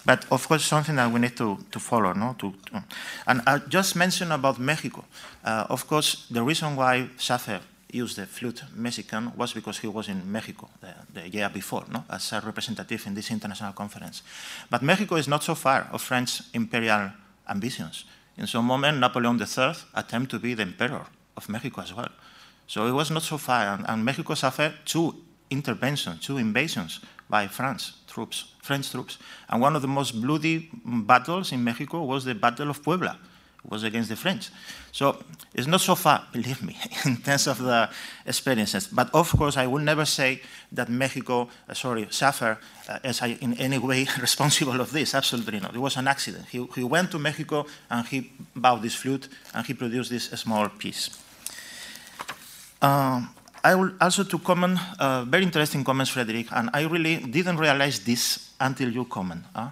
But 0.05 0.25
of 0.31 0.47
course, 0.47 0.65
something 0.65 0.95
that 0.95 1.11
we 1.11 1.19
need 1.19 1.35
to, 1.37 1.57
to 1.71 1.79
follow. 1.79 2.13
No? 2.13 2.35
To, 2.39 2.51
to, 2.51 2.83
and 3.25 3.41
I 3.47 3.57
just 3.57 3.95
mentioned 3.95 4.31
about 4.31 4.59
Mexico. 4.59 5.05
Uh, 5.43 5.65
of 5.69 5.87
course, 5.87 6.27
the 6.29 6.43
reason 6.43 6.75
why 6.75 7.09
Schaffer 7.17 7.61
used 7.93 8.17
the 8.17 8.25
flute 8.25 8.63
Mexican 8.75 9.31
was 9.35 9.53
because 9.53 9.79
he 9.79 9.87
was 9.87 10.07
in 10.07 10.31
Mexico 10.31 10.69
the, 10.81 10.93
the, 11.13 11.29
year 11.29 11.49
before, 11.49 11.83
no? 11.91 12.03
as 12.09 12.33
a 12.33 12.41
representative 12.41 13.05
in 13.07 13.13
this 13.13 13.31
international 13.31 13.73
conference. 13.73 14.23
But 14.69 14.81
Mexico 14.81 15.15
is 15.15 15.27
not 15.27 15.43
so 15.43 15.55
far 15.55 15.87
of 15.91 16.01
French 16.01 16.41
imperial 16.53 17.11
ambitions. 17.47 18.05
In 18.37 18.47
some 18.47 18.65
moment, 18.65 18.99
Napoleon 18.99 19.39
III 19.39 19.73
attempted 19.93 20.29
to 20.31 20.39
be 20.39 20.53
the 20.53 20.63
emperor 20.63 21.05
of 21.37 21.49
Mexico 21.49 21.81
as 21.81 21.93
well. 21.93 22.09
So 22.67 22.87
it 22.87 22.91
was 22.91 23.11
not 23.11 23.23
so 23.23 23.37
far, 23.37 23.75
and, 23.75 23.85
and 23.87 24.03
Mexico 24.03 24.33
suffered 24.33 24.73
two 24.85 25.15
interventions, 25.49 26.25
two 26.25 26.37
invasions 26.37 26.99
by 27.29 27.47
France 27.47 27.93
troops, 28.07 28.53
French 28.61 28.91
troops. 28.91 29.17
And 29.49 29.61
one 29.61 29.75
of 29.75 29.81
the 29.81 29.87
most 29.87 30.19
bloody 30.21 30.69
battles 30.85 31.51
in 31.51 31.63
Mexico 31.63 32.03
was 32.03 32.25
the 32.25 32.35
Battle 32.35 32.69
of 32.69 32.81
Puebla, 32.83 33.17
was 33.69 33.83
against 33.83 34.09
the 34.09 34.15
French. 34.15 34.49
So 34.91 35.23
it's 35.53 35.67
not 35.67 35.81
so 35.81 35.95
far, 35.95 36.27
believe 36.31 36.61
me, 36.61 36.77
in 37.05 37.17
terms 37.17 37.47
of 37.47 37.59
the 37.59 37.89
experiences. 38.25 38.87
But 38.87 39.09
of 39.13 39.31
course, 39.31 39.57
I 39.57 39.67
will 39.67 39.83
never 39.83 40.05
say 40.05 40.41
that 40.73 40.89
Mexico, 40.89 41.49
uh, 41.67 41.73
sorry, 41.73 42.07
Schaffer 42.09 42.57
uh, 42.89 42.99
is 43.03 43.21
in 43.21 43.53
any 43.55 43.77
way 43.77 44.05
responsible 44.21 44.79
of 44.81 44.91
this. 44.91 45.15
Absolutely 45.15 45.59
not. 45.59 45.73
It 45.73 45.79
was 45.79 45.97
an 45.97 46.07
accident. 46.07 46.45
He, 46.49 46.65
he 46.75 46.83
went 46.83 47.11
to 47.11 47.19
Mexico 47.19 47.65
and 47.89 48.05
he 48.07 48.31
bought 48.55 48.81
this 48.81 48.95
flute 48.95 49.29
and 49.53 49.65
he 49.65 49.73
produced 49.73 50.09
this 50.09 50.25
small 50.25 50.69
piece. 50.69 51.09
Uh, 52.81 53.25
I 53.63 53.75
will 53.75 53.93
also 54.01 54.25
to 54.25 54.39
comment, 54.39 54.77
uh, 54.99 55.23
very 55.23 55.43
interesting 55.43 55.85
comments, 55.85 56.11
Frederick, 56.11 56.47
and 56.51 56.69
I 56.73 56.81
really 56.83 57.15
didn't 57.15 57.55
realize 57.55 57.99
this 57.99 58.51
until 58.59 58.89
you 58.89 59.05
comment. 59.05 59.43
Uh, 59.55 59.69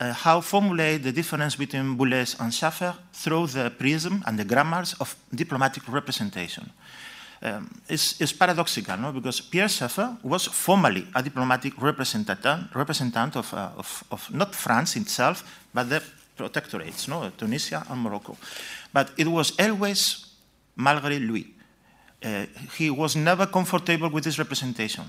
uh, 0.00 0.12
how 0.12 0.40
formulate 0.40 1.02
the 1.02 1.12
difference 1.12 1.56
between 1.56 1.96
Boulez 1.96 2.38
and 2.40 2.52
Schaffer 2.52 2.94
through 3.12 3.48
the 3.48 3.70
prism 3.70 4.22
and 4.26 4.38
the 4.38 4.44
grammars 4.44 4.94
of 5.00 5.16
diplomatic 5.34 5.82
representation. 5.88 6.70
Um, 7.40 7.70
it's, 7.88 8.20
it's, 8.20 8.32
paradoxical, 8.32 8.96
no? 8.96 9.12
because 9.12 9.40
Pierre 9.40 9.68
Schaffer 9.68 10.16
was 10.24 10.46
formally 10.46 11.06
a 11.14 11.22
diplomatic 11.22 11.80
representant, 11.80 13.36
of, 13.36 13.54
uh, 13.54 13.70
of, 13.76 14.04
of, 14.10 14.34
not 14.34 14.54
France 14.54 14.96
itself, 14.96 15.44
but 15.72 15.88
the 15.88 16.02
protectorates, 16.36 17.06
no? 17.06 17.30
Tunisia 17.36 17.84
and 17.88 18.02
Morocco. 18.02 18.36
But 18.92 19.12
it 19.16 19.28
was 19.28 19.52
always 19.60 20.26
malgré 20.76 21.20
lui. 21.20 21.54
Uh, 22.24 22.46
he 22.76 22.90
was 22.90 23.14
never 23.14 23.46
comfortable 23.46 24.10
with 24.10 24.24
this 24.24 24.38
representation, 24.38 25.04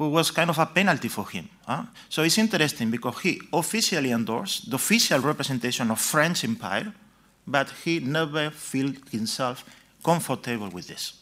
who 0.00 0.08
was 0.08 0.30
kind 0.30 0.48
of 0.48 0.58
a 0.58 0.64
penalty 0.64 1.08
for 1.08 1.28
him. 1.28 1.46
Huh? 1.66 1.82
So 2.08 2.22
it's 2.22 2.38
interesting 2.38 2.90
because 2.90 3.20
he 3.20 3.38
officially 3.52 4.12
endorsed 4.12 4.70
the 4.70 4.76
official 4.76 5.20
representation 5.20 5.90
of 5.90 6.00
French 6.00 6.42
empire, 6.42 6.90
but 7.46 7.68
he 7.84 8.00
never 8.00 8.48
felt 8.50 8.96
himself 9.10 9.62
comfortable 10.02 10.70
with 10.70 10.88
this. 10.88 11.20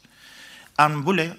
And 0.79 1.05
Boulez 1.05 1.37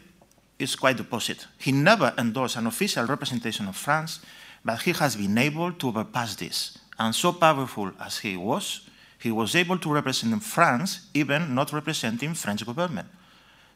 is 0.60 0.76
quite 0.76 0.98
the 0.98 1.04
opposite. 1.04 1.48
He 1.58 1.72
never 1.72 2.14
endorsed 2.18 2.58
an 2.58 2.68
official 2.68 3.06
representation 3.06 3.70
of 3.70 3.78
France, 3.78 4.20
but 4.66 4.82
he 4.82 4.92
has 4.92 5.16
been 5.16 5.38
able 5.38 5.72
to 5.72 5.88
overpass 5.88 6.36
this. 6.36 6.78
And 7.00 7.16
so 7.16 7.32
powerful 7.32 7.94
as 8.02 8.18
he 8.18 8.36
was, 8.36 8.82
he 9.18 9.32
was 9.32 9.56
able 9.56 9.78
to 9.78 9.94
represent 9.94 10.44
France, 10.44 11.08
even 11.14 11.56
not 11.56 11.72
representing 11.72 12.34
French 12.34 12.66
government. 12.66 13.08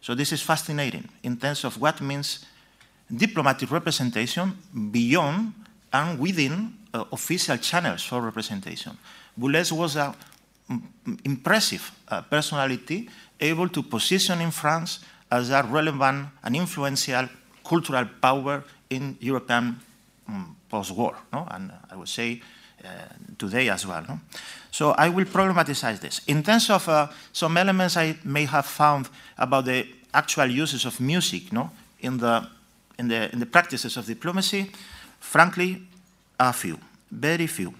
So 0.01 0.16
this 0.16 0.33
is 0.33 0.42
fascinating 0.42 1.08
in 1.24 1.38
terms 1.38 1.64
of 1.64 1.80
what 1.80 2.01
means 2.01 2.45
diplomatic 3.16 3.72
representation 3.72 4.58
beyond 4.92 5.53
and 5.92 6.19
within 6.19 6.74
uh, 6.93 7.03
official 7.11 7.58
channels 7.58 8.03
for 8.03 8.22
representation. 8.22 8.98
Boulez 9.40 9.72
was 9.72 9.95
an 9.95 10.14
impressive 11.24 11.92
uh, 12.08 12.22
personality 12.22 13.09
able 13.40 13.69
to 13.69 13.83
position 13.83 14.42
in 14.42 14.51
France 14.51 15.00
as 15.32 15.50
a 15.50 15.64
relevant 15.64 16.27
and 16.43 16.56
influential 16.56 17.27
cultural 17.64 18.06
power 18.22 18.64
in 18.90 19.17
European 19.19 19.80
um, 20.27 20.56
post-war, 20.69 21.16
no? 21.32 21.48
and 21.51 21.72
I 21.92 21.95
would 21.95 22.09
say 22.09 22.42
uh, 22.83 22.88
today 23.38 23.69
as 23.69 23.85
well. 23.85 24.03
No? 24.08 24.19
So 24.72 24.92
I 24.92 25.09
will 25.09 25.25
problematize 25.25 26.00
this. 26.00 26.22
In 26.27 26.43
terms 26.43 26.69
of 26.69 26.88
uh, 26.90 27.08
some 27.32 27.58
elements 27.58 27.98
I 27.98 28.17
may 28.24 28.45
have 28.45 28.66
found 28.66 29.09
about 29.38 29.66
the 29.66 29.88
actual 30.14 30.48
uses 30.48 30.85
of 30.85 31.00
music 31.00 31.51
no, 31.51 31.72
in, 32.00 32.17
the, 32.17 32.48
in, 32.97 33.07
the, 33.07 33.31
in 33.31 33.39
the 33.39 33.45
practices 33.45 33.97
of 33.97 34.05
diplomacy, 34.05 34.72
frankly, 35.19 35.81
a 36.39 36.53
few, 36.53 36.77
very 37.11 37.47
few. 37.47 37.73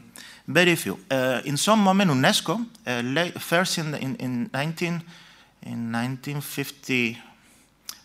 Very 0.48 0.75
few. 0.75 1.00
Uh, 1.09 1.42
in 1.45 1.56
some 1.56 1.80
moment, 1.80 2.11
UNESCO, 2.11 2.66
uh, 2.85 3.40
first 3.40 3.77
in, 3.77 3.95
in, 3.95 4.16
in, 4.17 4.50
19, 4.53 5.01
in 5.64 5.92
1950, 5.92 7.14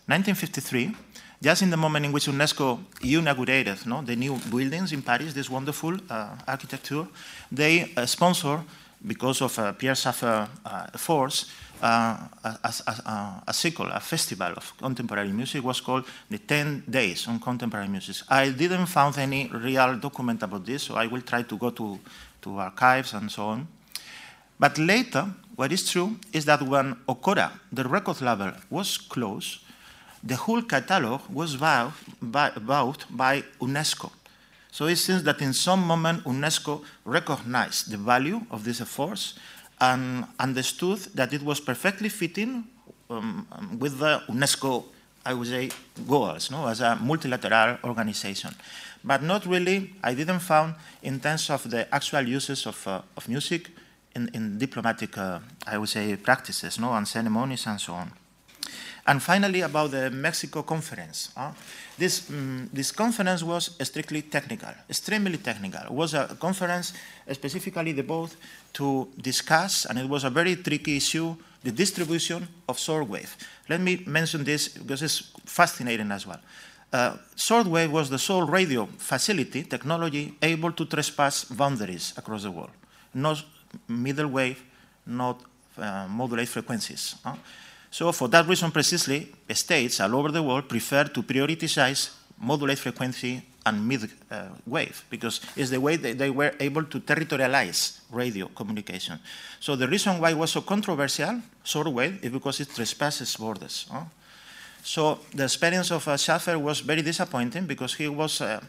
1953, 0.07 0.95
just 1.41 1.61
in 1.61 1.69
the 1.69 1.77
moment 1.77 2.05
in 2.05 2.11
which 2.13 2.27
UNESCO 2.27 2.79
inaugurated 3.01 3.85
no, 3.85 4.01
the 4.01 4.15
new 4.15 4.37
buildings 4.49 4.93
in 4.93 5.01
Paris, 5.01 5.33
this 5.33 5.49
wonderful 5.49 5.97
uh, 6.09 6.29
architecture, 6.47 7.07
they 7.51 7.91
uh, 7.97 8.05
sponsor, 8.05 8.61
because 9.05 9.41
of 9.41 9.57
uh, 9.59 9.73
Pierre 9.73 9.95
Schaffer 9.95 10.47
uh, 10.65 10.97
force, 10.97 11.45
a, 11.81 12.29
a, 12.43 13.43
a, 13.47 13.53
cycle, 13.53 13.87
a 13.87 13.99
festival 13.99 14.53
of 14.55 14.77
contemporary 14.77 15.31
music 15.31 15.63
was 15.63 15.81
called 15.81 16.05
the 16.29 16.37
10 16.37 16.83
Days 16.89 17.27
on 17.27 17.39
Contemporary 17.39 17.87
Music. 17.87 18.17
I 18.29 18.49
didn't 18.49 18.87
find 18.87 19.17
any 19.17 19.47
real 19.47 19.97
document 19.97 20.43
about 20.43 20.65
this, 20.65 20.83
so 20.83 20.95
I 20.95 21.07
will 21.07 21.21
try 21.21 21.43
to 21.43 21.57
go 21.57 21.69
to, 21.71 21.99
to 22.41 22.57
archives 22.57 23.13
and 23.13 23.31
so 23.31 23.43
on. 23.47 23.67
But 24.59 24.77
later, 24.77 25.25
what 25.55 25.71
is 25.71 25.89
true 25.89 26.17
is 26.33 26.45
that 26.45 26.61
when 26.61 26.95
Okora, 27.07 27.51
the 27.71 27.83
record 27.83 28.21
label, 28.21 28.51
was 28.69 28.97
closed, 28.97 29.59
the 30.23 30.35
whole 30.35 30.61
catalog 30.61 31.21
was 31.29 31.55
bought 31.55 31.93
by, 32.21 32.51
bought 32.51 33.05
by 33.09 33.43
UNESCO. 33.61 34.11
So 34.71 34.85
it 34.85 34.97
seems 34.97 35.23
that 35.23 35.41
in 35.41 35.53
some 35.53 35.81
moment 35.85 36.23
UNESCO 36.25 36.83
recognized 37.05 37.91
the 37.91 37.97
value 37.97 38.41
of 38.51 38.63
these 38.63 38.81
efforts 38.81 39.33
and 39.81 40.25
understood 40.39 40.99
that 41.15 41.33
it 41.33 41.41
was 41.41 41.59
perfectly 41.59 42.09
fitting 42.09 42.65
um, 43.09 43.47
with 43.79 43.99
the 43.99 44.21
UNESCO, 44.27 44.85
I 45.25 45.33
would 45.33 45.47
say, 45.47 45.69
goals, 46.07 46.51
no, 46.51 46.67
as 46.67 46.81
a 46.81 46.95
multilateral 46.95 47.77
organization. 47.83 48.53
But 49.03 49.23
not 49.23 49.45
really, 49.45 49.93
I 50.03 50.13
didn't 50.13 50.39
find 50.39 50.75
in 51.01 51.19
terms 51.19 51.49
of 51.49 51.69
the 51.69 51.93
actual 51.93 52.27
uses 52.27 52.65
of, 52.65 52.87
uh, 52.87 53.01
of 53.15 53.27
music 53.29 53.69
in, 54.15 54.29
in 54.33 54.57
diplomatic, 54.57 55.17
uh, 55.17 55.39
I 55.65 55.77
would 55.77 55.89
say, 55.89 56.15
practices, 56.17 56.79
no, 56.79 56.93
and 56.93 57.07
ceremonies 57.07 57.65
and 57.67 57.79
so 57.79 57.93
on. 57.93 58.11
And 59.09 59.23
finally, 59.23 59.61
about 59.61 59.89
the 59.89 60.11
Mexico 60.11 60.61
conference. 60.61 61.31
Uh, 61.35 61.51
this, 61.97 62.29
um, 62.29 62.69
this 62.71 62.91
conference 62.91 63.41
was 63.41 63.71
strictly 63.81 64.21
technical, 64.21 64.69
extremely 64.87 65.37
technical. 65.37 65.81
It 65.81 65.91
was 65.91 66.13
a 66.13 66.37
conference 66.39 66.93
specifically 67.31 67.93
devoted 67.93 68.37
to 68.73 69.07
discuss, 69.19 69.85
and 69.85 69.97
it 69.97 70.07
was 70.07 70.25
a 70.25 70.29
very 70.29 70.57
tricky 70.57 70.97
issue, 70.97 71.35
the 71.63 71.71
distribution 71.71 72.47
of 72.67 72.77
sword 72.77 73.09
wave. 73.09 73.35
Let 73.67 73.81
me 73.81 74.03
mention 74.05 74.43
this 74.43 74.67
because 74.67 75.01
it's 75.01 75.31
fascinating 75.43 76.11
as 76.11 76.27
well. 76.27 76.41
Uh, 76.93 77.17
Swordwave 77.35 77.89
was 77.89 78.11
the 78.11 78.19
sole 78.19 78.45
radio 78.45 78.87
facility 78.99 79.63
technology 79.63 80.35
able 80.39 80.71
to 80.73 80.85
trespass 80.85 81.45
boundaries 81.45 82.13
across 82.15 82.43
the 82.43 82.51
world. 82.51 82.71
No 83.15 83.35
middle 83.87 84.27
wave, 84.27 84.63
not 85.07 85.41
uh, 85.79 86.07
modulate 86.07 86.47
frequencies. 86.47 87.15
So 87.91 88.11
for 88.11 88.27
that 88.29 88.47
reason 88.47 88.71
precisely, 88.71 89.27
states 89.49 89.99
all 89.99 90.15
over 90.15 90.31
the 90.31 90.43
world 90.43 90.69
prefer 90.69 91.05
to 91.05 91.23
prioritize 91.23 92.11
modulate 92.39 92.79
frequency 92.79 93.41
and 93.65 93.87
mid 93.87 94.09
uh, 94.31 94.47
wave 94.65 95.03
because 95.09 95.41
it's 95.55 95.69
the 95.69 95.79
way 95.79 95.95
they 95.97 96.29
were 96.29 96.53
able 96.59 96.83
to 96.83 96.99
territorialize 96.99 97.99
radio 98.11 98.47
communication. 98.47 99.19
So 99.59 99.75
the 99.75 99.87
reason 99.87 100.19
why 100.19 100.31
it 100.31 100.37
was 100.37 100.51
so 100.51 100.61
controversial, 100.61 101.41
short 101.63 101.87
wave, 101.87 102.23
is 102.23 102.31
because 102.31 102.59
it 102.59 102.69
trespasses 102.73 103.35
borders. 103.35 103.87
Huh? 103.91 104.05
So 104.83 105.19
the 105.33 105.43
experience 105.43 105.91
of 105.91 106.07
uh, 106.07 106.15
Schaffer 106.15 106.57
was 106.57 106.79
very 106.79 107.01
disappointing 107.01 107.65
because 107.65 107.93
he 107.95 108.07
was, 108.07 108.41
uh, 108.41 108.61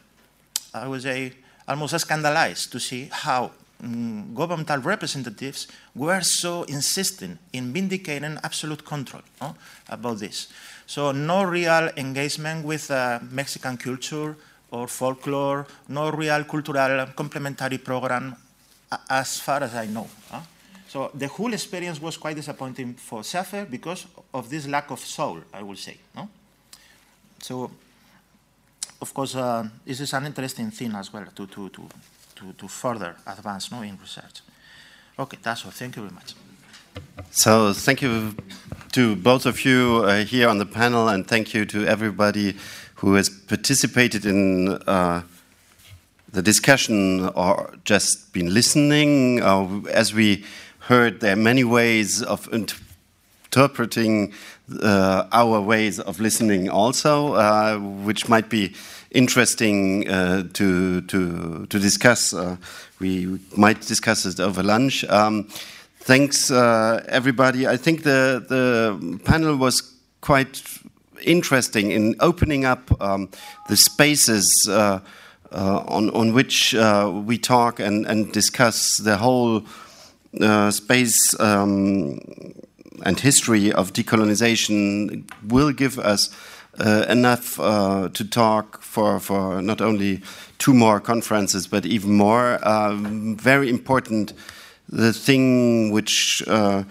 I 0.75 0.89
would 0.89 1.03
say, 1.03 1.33
almost 1.69 1.99
scandalized 2.01 2.73
to 2.73 2.81
see 2.81 3.09
how 3.11 3.53
um, 3.83 4.34
governmental 4.34 4.78
representatives 4.78 5.68
were 5.94 6.20
so 6.23 6.65
insistent 6.65 7.39
in 7.52 7.73
vindicating 7.73 8.39
absolute 8.42 8.84
control 8.84 9.23
no, 9.41 9.55
about 9.89 10.18
this. 10.18 10.49
So 10.86 11.12
no 11.12 11.44
real 11.44 11.91
engagement 11.97 12.65
with 12.65 12.91
uh, 12.91 13.20
Mexican 13.31 13.76
culture 13.76 14.36
or 14.70 14.86
folklore, 14.89 15.67
no 15.89 16.10
real 16.10 16.44
cultural 16.44 17.07
complementary 17.15 17.78
program 17.78 18.36
as 19.09 19.41
far 19.41 19.62
as 19.62 19.75
I 19.75 19.86
know. 19.86 20.09
So 20.89 21.10
the 21.15 21.28
whole 21.28 21.52
experience 21.52 22.00
was 22.00 22.17
quite 22.17 22.34
disappointing 22.34 22.94
for 22.94 23.23
Schaffer 23.23 23.65
because 23.65 24.07
of 24.34 24.50
this 24.50 24.67
lack 24.67 24.91
of 24.91 24.99
soul, 24.99 25.39
I 25.55 25.62
will 25.62 25.76
say. 25.76 25.97
No? 26.17 26.28
So, 27.41 27.70
of 29.00 29.15
course, 29.15 29.36
uh, 29.36 29.68
this 29.86 30.00
is 30.00 30.12
an 30.12 30.26
interesting 30.26 30.73
thing 30.73 30.92
as 30.97 31.12
well 31.12 31.26
to, 31.26 31.47
to, 31.47 31.68
to, 31.68 31.89
to, 32.41 32.52
to 32.55 32.69
further 32.69 33.15
advance 33.27 33.70
no, 33.70 33.83
in 33.83 33.99
research. 34.01 34.41
Okay, 35.19 35.39
that's 35.43 35.65
all. 35.65 35.70
Thank 35.70 35.97
you 35.97 36.02
very 36.02 36.15
much. 36.15 36.35
So, 37.31 37.73
thank 37.73 38.02
you 38.02 38.35
to 38.93 39.15
both 39.17 39.47
of 39.47 39.65
you 39.65 40.02
uh, 40.05 40.25
here 40.25 40.49
on 40.49 40.59
the 40.59 40.67
panel, 40.67 41.09
and 41.09 41.27
thank 41.27 41.55
you 41.55 41.65
to 41.67 41.86
everybody 41.86 42.57
who 42.97 43.15
has 43.15 43.28
participated 43.28 44.25
in 44.25 44.73
uh, 44.86 45.23
the 46.33 46.43
discussion 46.43 47.28
or 47.31 47.75
just 47.85 48.33
been 48.33 48.52
listening. 48.52 49.43
Uh, 49.43 49.83
as 49.93 50.12
we 50.15 50.44
heard, 50.81 51.20
there 51.20 51.35
are 51.35 51.36
many 51.36 51.65
ways 51.65 52.23
of 52.23 52.49
interpreting 52.52 54.33
uh, 54.83 55.27
our 55.33 55.60
ways 55.60 56.01
of 56.01 56.19
listening, 56.20 56.69
also, 56.69 57.35
uh, 57.35 57.78
which 57.78 58.28
might 58.28 58.49
be 58.49 58.75
interesting 59.11 60.09
uh, 60.09 60.45
to, 60.55 61.01
to, 61.03 61.67
to 61.67 61.79
discuss. 61.79 62.33
Uh, 62.33 62.57
we 63.01 63.41
might 63.57 63.81
discuss 63.81 64.27
it 64.27 64.41
over 64.41 64.63
lunch. 64.63 65.05
Um, 65.05 65.49
thanks 66.01 66.51
uh, 66.51 67.05
everybody. 67.09 67.67
I 67.67 67.77
think 67.77 68.03
the 68.03 68.45
the 68.49 69.21
panel 69.25 69.57
was 69.57 69.83
quite 70.21 70.63
interesting 71.23 71.91
in 71.91 72.15
opening 72.21 72.65
up 72.65 72.91
um, 73.01 73.29
the 73.69 73.77
spaces 73.77 74.47
uh, 74.69 75.01
uh, 75.53 75.85
on 75.89 76.11
on 76.11 76.33
which 76.33 76.75
uh, 76.75 77.11
we 77.27 77.39
talk 77.39 77.81
and 77.81 78.07
and 78.07 78.33
discuss 78.33 78.99
the 78.99 79.17
whole 79.17 79.63
space. 80.71 81.19
Um, 81.41 82.21
and 83.03 83.19
history 83.19 83.73
of 83.73 83.95
decolonization 83.95 85.25
will 85.49 85.73
give 85.73 85.99
us 85.99 86.29
enough 87.09 87.59
uh, 87.60 88.09
to 88.15 88.25
talk 88.25 88.83
for, 88.83 89.20
for 89.20 89.60
not 89.62 89.81
only 89.81 90.23
two 90.59 90.75
more 90.75 91.00
conferences, 91.00 91.67
but 91.67 91.86
even 91.86 92.12
more. 92.12 92.59
Um, 92.67 93.36
very 93.36 93.68
important, 93.68 94.33
the 94.89 95.12
thing 95.12 95.91
which 95.91 96.42
uh, 96.47 96.84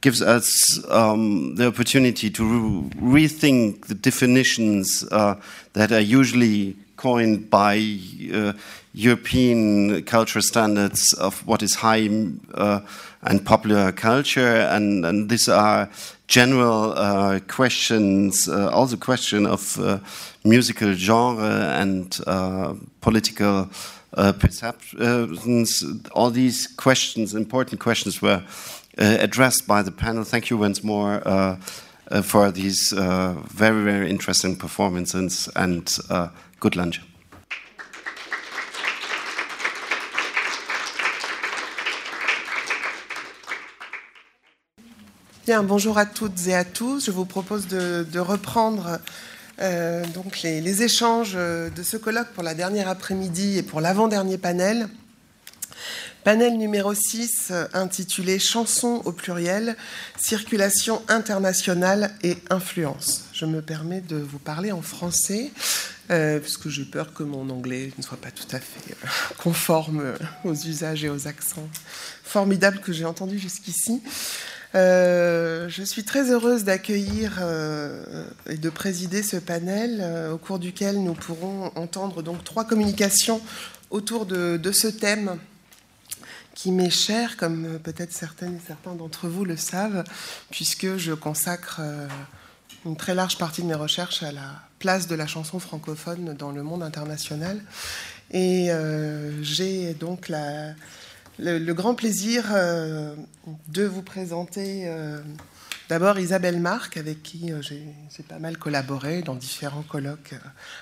gives 0.00 0.20
us 0.20 0.78
um, 0.90 1.54
the 1.54 1.68
opportunity 1.68 2.30
to 2.30 2.44
re 2.44 3.28
rethink 3.28 3.86
the 3.86 3.94
definitions 3.94 5.04
uh, 5.10 5.40
that 5.72 5.92
are 5.92 6.00
usually 6.00 6.76
coined 6.96 7.48
by 7.50 7.98
uh, 8.32 8.52
European 8.94 10.02
cultural 10.04 10.42
standards 10.42 11.14
of 11.14 11.46
what 11.46 11.62
is 11.62 11.76
high 11.76 12.08
uh, 12.54 12.80
and 13.22 13.44
popular 13.44 13.92
culture, 13.92 14.66
and, 14.70 15.04
and 15.06 15.30
these 15.30 15.48
are 15.48 15.88
general 16.26 16.92
uh, 16.96 17.38
questions, 17.46 18.48
uh, 18.48 18.70
also 18.70 18.96
question 18.96 19.46
of 19.46 19.78
uh, 19.78 19.98
musical 20.44 20.92
genre 20.94 21.76
and 21.80 22.18
uh, 22.26 22.74
political 23.00 23.68
uh, 24.14 24.32
perceptions. 24.32 25.84
All 26.12 26.30
these 26.30 26.66
questions, 26.66 27.34
important 27.34 27.80
questions, 27.80 28.20
were 28.22 28.42
addressed 28.98 29.66
by 29.66 29.82
the 29.82 29.92
panel. 29.92 30.24
Thank 30.24 30.50
you 30.50 30.58
once 30.58 30.82
more. 30.82 31.22
for 32.22 32.50
these 32.50 32.92
very, 32.92 33.82
very 33.84 34.10
interesting 34.10 34.56
performances 34.56 35.48
and 35.54 35.98
good 36.60 36.76
lunch. 36.76 37.00
Bien, 45.44 45.64
bonjour 45.64 45.98
à 45.98 46.06
toutes 46.06 46.46
et 46.46 46.54
à 46.54 46.64
tous. 46.64 47.06
Je 47.06 47.10
vous 47.10 47.24
propose 47.24 47.66
de, 47.66 48.18
reprendre 48.20 49.00
euh, 49.60 50.04
donc 50.14 50.42
les, 50.42 50.84
échanges 50.84 51.34
de 51.34 51.82
ce 51.82 51.96
colloque 51.96 52.28
pour 52.28 52.44
la 52.44 52.54
dernière 52.54 52.88
après-midi 52.88 53.58
et 53.58 53.64
pour 53.64 53.80
l'avant-dernier 53.80 54.38
panel. 54.38 54.86
Panel 56.22 56.56
numéro 56.56 56.94
6 56.94 57.52
intitulé 57.74 58.38
Chansons 58.38 59.02
au 59.04 59.10
pluriel, 59.10 59.76
circulation 60.16 61.02
internationale 61.08 62.14
et 62.22 62.36
influence. 62.48 63.24
Je 63.32 63.44
me 63.44 63.62
permets 63.62 64.00
de 64.00 64.18
vous 64.18 64.38
parler 64.38 64.70
en 64.70 64.82
français, 64.82 65.50
euh, 66.12 66.38
puisque 66.38 66.68
j'ai 66.68 66.84
peur 66.84 67.12
que 67.12 67.24
mon 67.24 67.50
anglais 67.50 67.92
ne 67.98 68.02
soit 68.04 68.20
pas 68.20 68.30
tout 68.30 68.46
à 68.52 68.60
fait 68.60 68.92
euh, 68.92 69.08
conforme 69.38 70.14
aux 70.44 70.54
usages 70.54 71.02
et 71.02 71.10
aux 71.10 71.26
accents 71.26 71.68
formidables 72.22 72.78
que 72.78 72.92
j'ai 72.92 73.04
entendus 73.04 73.40
jusqu'ici. 73.40 74.00
Euh, 74.74 75.68
je 75.68 75.82
suis 75.82 76.02
très 76.02 76.30
heureuse 76.30 76.64
d'accueillir 76.64 77.38
euh, 77.40 78.24
et 78.48 78.56
de 78.56 78.70
présider 78.70 79.22
ce 79.22 79.36
panel 79.36 79.98
euh, 80.00 80.32
au 80.32 80.38
cours 80.38 80.58
duquel 80.58 81.02
nous 81.02 81.12
pourrons 81.12 81.70
entendre 81.74 82.22
donc 82.22 82.42
trois 82.42 82.64
communications 82.64 83.42
autour 83.90 84.24
de, 84.24 84.56
de 84.56 84.72
ce 84.72 84.88
thème 84.88 85.38
qui 86.54 86.70
m'est 86.70 86.90
cher, 86.90 87.36
comme 87.36 87.78
peut-être 87.80 88.12
certaines 88.12 88.56
et 88.56 88.60
certains 88.66 88.94
d'entre 88.94 89.28
vous 89.28 89.44
le 89.44 89.56
savent, 89.56 90.04
puisque 90.50 90.96
je 90.96 91.12
consacre 91.12 91.80
une 92.84 92.94
très 92.94 93.14
large 93.14 93.38
partie 93.38 93.62
de 93.62 93.66
mes 93.66 93.74
recherches 93.74 94.22
à 94.22 94.32
la 94.32 94.60
place 94.78 95.06
de 95.08 95.14
la 95.14 95.26
chanson 95.26 95.58
francophone 95.58 96.34
dans 96.34 96.52
le 96.52 96.62
monde 96.62 96.82
international. 96.82 97.62
Et 98.32 98.68
j'ai 99.40 99.94
donc 99.94 100.28
la, 100.28 100.74
le, 101.38 101.58
le, 101.58 101.74
grand 101.74 101.94
plaisir 101.94 102.50
euh, 102.52 103.14
de 103.68 103.84
vous 103.84 104.02
présenter 104.02 104.84
euh, 104.86 105.20
d'abord 105.88 106.18
Isabelle 106.18 106.60
Marc, 106.60 106.96
avec 106.96 107.22
qui 107.22 107.52
euh, 107.52 107.62
j'ai 107.62 108.22
pas 108.28 108.38
mal 108.38 108.58
collaboré 108.58 109.22
dans 109.22 109.34
différents 109.34 109.82
colloques 109.82 110.34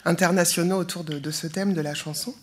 internationaux 0.04 0.78
autour 0.78 1.04
de, 1.04 1.18
de, 1.18 1.30
ce 1.30 1.46
thème 1.46 1.74
de 1.74 1.80
la 1.80 1.94
chanson. 1.94 2.34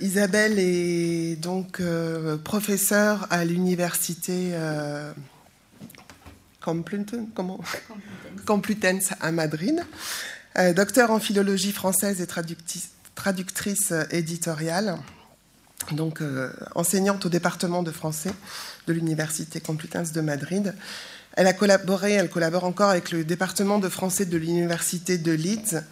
Isabelle 0.00 0.58
est 0.58 1.34
donc 1.34 1.82
professeure 2.44 3.26
à 3.28 3.44
l'université 3.44 4.52
Complutense, 6.64 7.26
comment? 7.34 7.60
Complutense. 8.46 9.10
À 9.20 9.32
Madrid, 9.32 9.82
docteur 10.76 11.10
en 11.10 11.18
philologie 11.18 11.72
française 11.72 12.20
et 12.20 12.26
traductrice, 12.28 12.90
traductrice 13.16 13.92
éditoriale 14.12 14.96
donc 15.92 16.20
euh, 16.20 16.52
enseignante 16.74 17.26
au 17.26 17.28
département 17.28 17.82
de 17.82 17.90
français 17.90 18.32
de 18.86 18.92
l'Université 18.92 19.60
Complutense 19.60 20.12
de 20.12 20.20
Madrid. 20.20 20.74
Elle 21.34 21.46
a 21.46 21.52
collaboré, 21.52 22.12
elle 22.12 22.28
collabore 22.28 22.64
encore 22.64 22.90
avec 22.90 23.10
le 23.10 23.24
département 23.24 23.78
de 23.78 23.88
français 23.88 24.26
de 24.26 24.36
l'Université 24.36 25.18
de 25.18 25.32
Leeds 25.32 25.82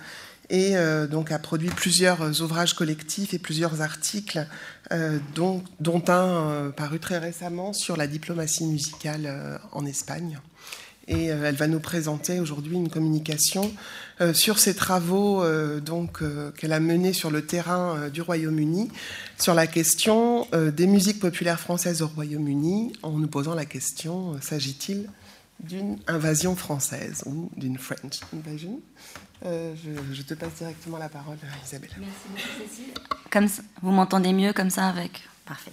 et 0.51 0.77
euh, 0.77 1.07
donc 1.07 1.31
a 1.31 1.39
produit 1.39 1.71
plusieurs 1.71 2.43
ouvrages 2.43 2.75
collectifs 2.75 3.33
et 3.33 3.39
plusieurs 3.39 3.81
articles, 3.81 4.47
euh, 4.93 5.19
dont, 5.35 5.63
dont, 5.79 6.03
un 6.09 6.27
euh, 6.27 6.71
paru 6.71 6.99
très 6.99 7.19
récemment 7.19 7.73
sur 7.73 7.97
la 7.97 8.09
diplomatie 8.09 8.67
musicale 8.67 9.27
euh, 9.27 9.57
en 9.73 9.87
Espagne. 9.87 10.41
Et 11.11 11.31
euh, 11.31 11.45
elle 11.45 11.57
va 11.57 11.69
nous 11.69 11.81
présenter 11.81 12.41
aujourd'hui 12.41 12.77
une 12.77 12.89
communication 12.89 13.71
sur 14.35 14.59
ses 14.59 14.75
travaux 14.75 15.43
donc 15.81 16.21
qu'elle 16.59 16.75
a 16.75 16.81
menés 16.81 17.15
sur 17.15 17.31
le 17.31 17.47
terrain 17.47 18.11
du 18.11 18.21
Royaume-Uni 18.21 18.91
sur 19.39 19.55
la 19.55 19.67
question 19.67 20.47
des 20.53 20.87
musiques 20.87 21.21
populaires 21.21 21.59
françaises 21.59 22.03
au 22.03 22.07
Royaume-Uni, 22.07 22.93
en 23.03 23.13
nous 23.13 23.29
posant 23.29 23.55
la 23.55 23.65
question 23.65 24.39
s'agit-il 24.43 25.09
d'une 25.63 25.99
invasion 26.07 26.57
française 26.57 27.23
ou 27.27 27.51
d'une 27.57 27.79
French 27.79 28.21
invasion? 28.35 28.81
Euh, 29.45 29.75
je, 30.13 30.23
te 30.23 30.35
passe 30.35 30.55
directement 30.59 30.99
la 30.99 31.09
parole, 31.09 31.39
Isabelle. 31.65 31.91
Merci 31.99 32.13
beaucoup, 32.29 32.69
Cécile. 32.69 32.95
Comme 33.31 33.47
vous 33.83 33.91
m'entendez 33.91 34.33
mieux 34.33 34.53
comme 34.53 34.71
ça 34.71 34.89
avec? 34.89 35.23
Parfait. 35.47 35.73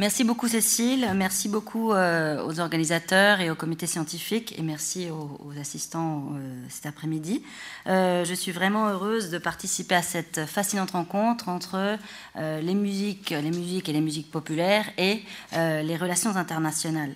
Merci 0.00 0.24
beaucoup 0.24 0.48
Cécile, 0.48 1.08
merci 1.14 1.48
beaucoup 1.48 1.92
euh, 1.92 2.44
aux 2.44 2.58
organisateurs 2.58 3.40
et 3.40 3.48
au 3.48 3.54
comité 3.54 3.86
scientifique 3.86 4.58
et 4.58 4.62
merci 4.62 5.08
aux, 5.08 5.52
assistants 5.60 6.32
euh, 6.34 6.64
cet 6.68 6.86
après-midi. 6.86 7.44
Euh, 7.86 8.24
je 8.24 8.34
suis 8.34 8.50
vraiment 8.50 8.88
heureuse 8.88 9.30
de 9.30 9.38
participer 9.38 9.94
à 9.94 10.02
cette 10.02 10.46
fascinante 10.46 10.90
rencontre 10.90 11.48
entre 11.48 11.96
les 12.34 12.74
musiques, 12.74 13.30
les 13.30 13.50
musiques 13.50 13.88
et 13.88 13.92
les 13.92 14.00
musiques 14.00 14.32
populaires 14.32 14.86
et 14.98 15.22
les 15.52 15.96
relations 15.96 16.34
internationales. 16.36 17.14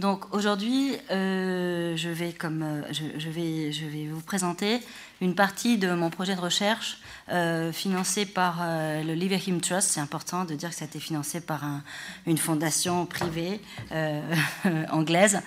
Donc 0.00 0.34
aujourd'hui, 0.34 0.96
euh, 1.10 1.94
je, 1.94 2.08
vais 2.08 2.32
comme, 2.32 2.62
euh, 2.62 2.82
je, 2.90 3.28
vais, 3.28 4.06
vous 4.10 4.22
présenter 4.22 4.80
une 5.20 5.34
partie 5.34 5.76
de 5.76 5.92
mon 5.92 6.08
projet 6.08 6.34
de 6.34 6.40
recherche 6.40 6.96
euh, 7.30 7.70
financé 7.70 8.24
par 8.24 8.62
le 8.64 9.14
Leverhulme 9.14 9.60
Trust. 9.60 9.90
C'est 9.90 10.00
important 10.00 10.46
de 10.46 10.54
dire 10.54 10.70
que 10.70 10.74
ça 10.74 10.86
a 10.86 10.88
été 10.88 11.00
financé 11.00 11.42
par 11.42 11.64
un, 11.64 11.82
une 12.26 12.38
fondation 12.38 13.04
privée 13.04 13.60
anglaise, 14.90 15.42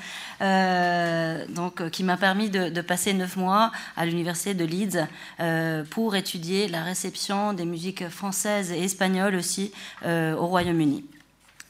qui 1.92 2.04
m'a 2.04 2.18
permis 2.18 2.52
de, 2.52 2.70
de, 2.70 2.82
passer 2.82 3.14
neuf 3.14 3.36
mois 3.36 3.72
à 3.98 4.06
l'université 4.06 4.54
de 4.54 4.66
Leeds 4.66 5.08
pour 5.90 6.16
étudier 6.16 6.68
la 6.68 6.84
réception 6.84 7.54
des 7.54 7.66
musiques 7.66 8.08
françaises 8.10 8.72
et 8.72 8.84
espagnoles 8.84 9.36
aussi 9.36 9.72
au 10.06 10.46
Royaume-Uni. 10.46 11.04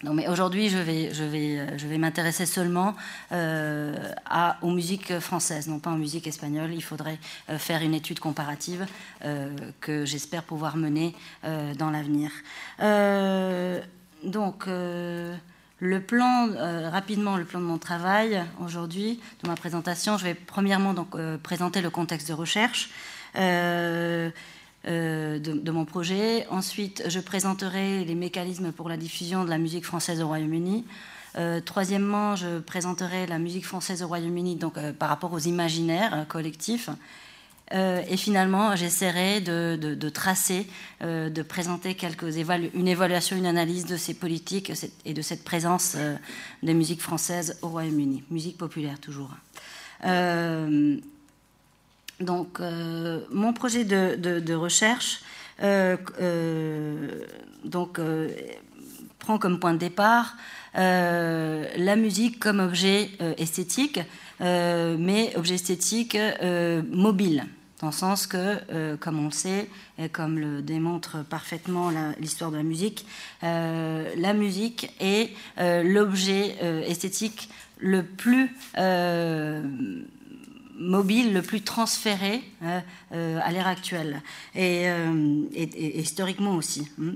Non, 0.04 0.14
mais 0.14 0.28
aujourd'hui, 0.28 0.68
je 0.68 0.78
vais, 0.78 1.14
je 1.14 1.24
vais, 1.24 1.78
je 1.78 1.88
vais 1.88 1.98
m'intéresser 1.98 2.46
seulement 2.46 2.94
euh, 3.32 3.96
à, 4.26 4.58
aux 4.62 4.72
musiques 4.72 5.18
françaises, 5.20 5.68
non 5.68 5.80
pas 5.80 5.92
aux 5.92 5.98
musiques 5.98 6.28
espagnoles. 6.28 6.74
Il 6.74 6.84
faudrait 6.84 7.20
euh, 7.50 7.58
faire 7.58 7.82
une 7.82 7.94
étude 7.94 8.20
comparative 8.20 8.86
euh, 9.24 9.56
que 9.80 10.04
j'espère 10.04 10.44
pouvoir 10.44 10.76
mener 10.76 11.16
euh, 11.46 11.74
dans 11.76 11.90
l'avenir. 11.90 12.32
Euh, 12.82 13.82
donc, 14.26 14.68
euh, 14.68 15.38
le 15.80 16.02
plan, 16.02 16.50
rapidement, 16.92 17.38
le 17.38 17.46
plan 17.46 17.60
de 17.60 17.66
mon 17.66 17.78
travail 17.78 18.42
aujourd'hui, 18.62 19.22
de 19.42 19.50
ma 19.50 19.56
présentation, 19.56 20.18
je 20.18 20.24
vais 20.24 20.34
premièrement 20.34 20.94
donc, 20.94 21.14
présenter 21.44 21.82
le 21.82 21.90
contexte 21.90 22.30
de 22.30 22.34
recherche. 22.34 22.90
Euh, 24.86 25.40
de, 25.40 25.72
mon 25.72 25.86
projet. 25.86 26.46
Ensuite, 26.50 27.04
je 27.08 27.22
présenterai 27.22 28.04
les 28.04 28.16
mécanismes 28.16 28.74
pour 28.74 28.90
la 28.90 28.98
diffusion 28.98 29.46
de 29.46 29.50
la 29.50 29.58
musique 29.58 29.86
française 29.86 30.22
au 30.22 30.28
Royaume-Uni. 30.28 30.84
Euh, 31.38 31.62
troisièmement, 31.62 32.36
je 32.36 32.60
présenterai 32.60 33.26
la 33.26 33.40
musique 33.40 33.66
française 33.66 34.04
au 34.04 34.08
Royaume-Uni 34.08 34.60
euh, 34.78 34.92
par 34.92 35.08
rapport 35.08 35.32
aux 35.32 35.40
imaginaires 35.40 36.26
collectifs. 36.28 36.90
Et 37.72 38.18
finalement, 38.18 38.76
j'essaierai 38.76 39.42
de, 39.42 40.10
tracer, 40.10 40.68
de 41.02 41.42
présenter 41.42 41.96
quelques 41.96 42.38
une 42.76 42.88
évaluation, 42.88 43.36
une 43.36 43.48
analyse 43.48 43.88
de 43.88 43.98
ces 43.98 44.14
politiques 44.14 44.72
et 45.06 45.14
de 45.16 45.22
cette 45.24 45.44
présence 45.44 45.98
des 46.62 46.74
musiques 46.76 47.02
françaises 47.02 47.58
au 47.64 47.70
Royaume-Uni. 47.70 48.26
Musique 48.30 48.60
populaire, 48.60 49.00
toujours. 49.00 49.32
Donc, 52.24 52.60
mon 53.32 53.54
projet 53.54 53.84
de, 53.84 54.54
recherche 54.54 55.22
donc, 57.64 58.00
prend 59.20 59.38
comme 59.38 59.60
point 59.60 59.74
de 59.74 59.80
départ 59.80 60.36
la 60.76 61.96
musique 61.96 62.40
comme 62.40 62.60
objet 62.60 63.10
esthétique, 63.38 64.00
mais 64.40 65.34
objet 65.36 65.56
esthétique 65.56 66.18
mobile. 66.92 67.46
Dans 67.84 67.90
le 67.90 67.94
sens 67.94 68.28
que, 68.28 68.60
euh, 68.72 68.96
comme 68.96 69.20
on 69.20 69.26
le 69.26 69.32
sait, 69.32 69.68
et 70.00 70.08
comme 70.08 70.40
le 70.40 70.62
démontre 70.62 71.18
parfaitement 71.26 71.92
l'histoire 72.18 72.50
de 72.50 72.56
la 72.56 72.64
musique, 72.64 73.06
euh, 73.44 74.10
la 74.16 74.34
musique 74.34 74.90
est 75.02 75.32
euh, 75.60 75.84
l'objet 75.84 76.56
esthétique 76.88 77.50
le 77.80 78.04
plus 78.04 78.56
mobile, 80.78 81.34
le 81.34 81.42
plus 81.42 81.62
transféré 81.62 82.44
à 83.12 83.52
l'ère 83.52 83.68
actuelle, 83.68 84.22
et, 84.56 84.88
historiquement 85.96 86.56
aussi. 86.56 86.88
Hein. 87.02 87.14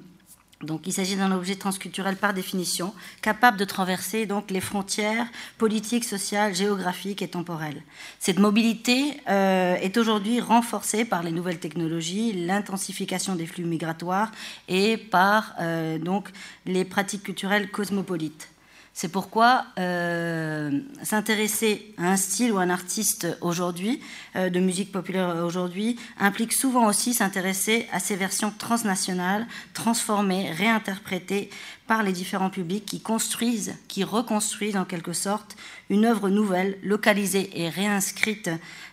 Donc, 0.63 0.87
il 0.87 0.93
s'agit 0.93 1.15
d'un 1.15 1.31
objet 1.31 1.55
transculturel 1.55 2.15
par 2.15 2.33
définition, 2.33 2.93
capable 3.21 3.57
de 3.57 3.65
traverser 3.65 4.25
donc 4.25 4.49
les 4.49 4.59
frontières 4.59 5.27
politiques, 5.59 6.03
sociales, 6.03 6.55
géographiques 6.55 7.21
et 7.21 7.27
temporelles. 7.27 7.83
Cette 8.19 8.39
mobilité 8.39 9.21
euh, 9.29 9.75
est 9.75 9.97
aujourd'hui 9.97 10.39
renforcée 10.39 11.05
par 11.05 11.21
les 11.21 11.31
nouvelles 11.31 11.59
technologies, 11.59 12.33
l'intensification 12.33 13.35
des 13.35 13.45
flux 13.45 13.65
migratoires 13.65 14.31
et 14.67 14.97
par 14.97 15.53
euh, 15.59 15.99
les 16.65 16.85
pratiques 16.85 17.23
culturelles 17.23 17.69
cosmopolites. 17.69 18.49
C'est 18.99 19.09
pourquoi 19.09 19.63
euh, 19.77 20.71
s'intéresser 21.03 21.93
à 21.99 22.09
un 22.13 22.17
style 22.17 22.51
ou 22.51 22.57
un 22.57 22.71
artiste 22.71 23.27
aujourd'hui, 23.41 24.01
euh, 24.35 24.49
de 24.49 24.59
musique 24.59 24.91
populaire 24.91 25.35
aujourd'hui, 25.45 25.99
implique 26.19 26.51
souvent 26.51 26.87
aussi 26.87 27.13
s'intéresser 27.13 27.85
à 27.91 27.99
ces 27.99 28.15
versions 28.15 28.51
transnationales, 28.57 29.45
transformées, 29.75 30.49
réinterprétées 30.49 31.51
par 31.85 32.01
les 32.01 32.11
différents 32.11 32.49
publics 32.49 32.87
qui 32.87 32.99
construisent, 32.99 33.75
qui 33.87 34.03
reconstruisent 34.03 34.77
en 34.77 34.85
quelque 34.85 35.13
sorte 35.13 35.57
une 35.91 36.03
œuvre 36.03 36.31
nouvelle, 36.31 36.79
localisée 36.81 37.51
et 37.53 37.69
réinscrite 37.69 38.49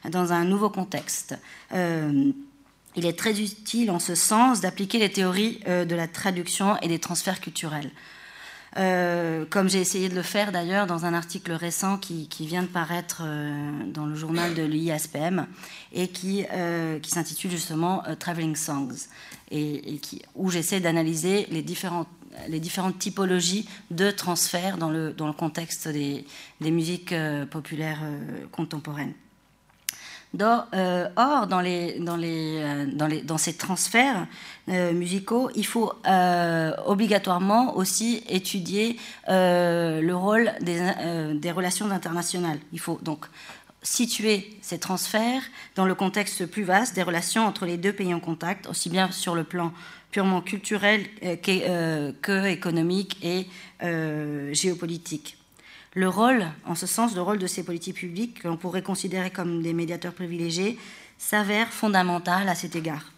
dans 0.07 0.35
un 0.35 0.45
nouveau 0.45 0.69
contexte. 0.69 1.35
Euh, 1.73 2.31
il 2.95 3.07
est 3.07 3.19
très 3.19 3.41
utile 3.41 3.91
en 3.91 4.01
ce 4.01 4.15
sens 4.15 4.61
d'appliquer 4.61 4.99
les 4.99 5.11
théories 5.11 5.61
de 5.67 5.95
la 5.95 6.09
traduction 6.09 6.77
et 6.83 6.89
des 6.89 6.99
transferts 6.99 7.41
culturels. 7.41 7.91
Euh, 8.77 9.45
comme 9.49 9.69
j'ai 9.69 9.81
essayé 9.81 10.09
de 10.09 10.15
le 10.15 10.23
faire 10.23 10.51
d'ailleurs 10.51 10.87
dans 10.87 11.05
un 11.05 11.15
article 11.15 11.53
récent 11.53 11.97
qui, 11.97 12.29
vient 12.41 12.63
de 12.63 12.69
paraître 12.69 13.23
euh, 13.25 13.71
dans 13.87 14.07
le 14.07 14.15
journal 14.17 14.55
de 14.55 14.63
l'IASPM 14.63 15.47
et 15.93 16.09
qui, 16.09 16.45
euh, 16.53 16.99
qui 16.99 17.11
s'intitule 17.11 17.53
justement 17.53 18.03
Traveling 18.19 18.57
Songs, 18.57 19.07
et, 19.51 19.99
qui, 19.99 20.23
où 20.35 20.51
j'essaie 20.51 20.81
d'analyser 20.81 21.47
les 21.51 21.63
différentes, 21.63 22.09
les 22.49 22.59
différentes 22.59 22.99
typologies 22.99 23.69
de 23.93 24.11
transfert 24.11 24.77
dans 24.77 24.91
le, 24.91 25.13
dans 25.13 25.29
le 25.29 25.33
contexte 25.33 25.87
des, 25.87 26.25
des 26.61 26.71
musiques 26.73 27.15
populaires 27.51 28.03
contemporaines. 28.51 29.15
Euh, 30.43 31.09
or, 31.17 31.49
euh, 31.53 32.87
dans, 33.23 33.39
ces 33.39 33.55
transferts 33.55 34.27
euh, 34.69 34.93
musicaux, 34.93 35.51
il 35.55 35.67
faut 35.67 35.93
obligatoirement 36.87 37.77
aussi 37.77 38.25
étudier 38.29 38.97
le 39.29 40.13
rôle 40.13 40.53
des, 40.61 41.51
relations 41.53 41.91
internationales. 41.91 42.59
Il 42.73 42.81
faut 42.81 42.99
donc 43.03 43.27
situer 43.83 44.57
ces 44.63 44.79
transferts 44.79 45.43
dans 45.77 45.85
le 45.85 45.95
contexte 45.95 46.47
plus 46.47 46.63
vaste 46.63 46.95
des 46.95 47.03
relations 47.03 47.45
entre 47.47 47.67
les 47.67 47.77
deux 47.77 47.93
pays 47.93 48.15
en 48.15 48.21
contact, 48.21 48.67
aussi 48.67 48.89
bien 48.89 49.11
sur 49.11 49.35
le 49.35 49.45
plan 49.45 49.73
purement 50.11 50.41
culturel 50.41 51.07
que 51.43 52.47
économique 52.47 53.19
et 53.23 53.47
géopolitique. 54.53 55.37
Le 55.95 56.09
rôle, 56.09 56.47
en 56.67 56.75
ce 56.75 56.87
sens, 56.87 57.15
le 57.15 57.23
rôle 57.23 57.39
de 57.39 57.47
ces 57.47 57.63
politiques 57.63 57.97
publiques, 57.97 58.43
que 58.43 58.49
l'on 58.49 58.57
pourrait 58.57 58.83
considérer 58.83 59.31
comme 59.31 59.63
des 59.63 59.73
médiateurs 59.73 60.13
privilégiés, 60.13 60.77
s'avère 61.19 61.73
fondamental 61.73 62.49
à 62.49 62.57
cet 62.57 62.75
égard. 62.75 63.13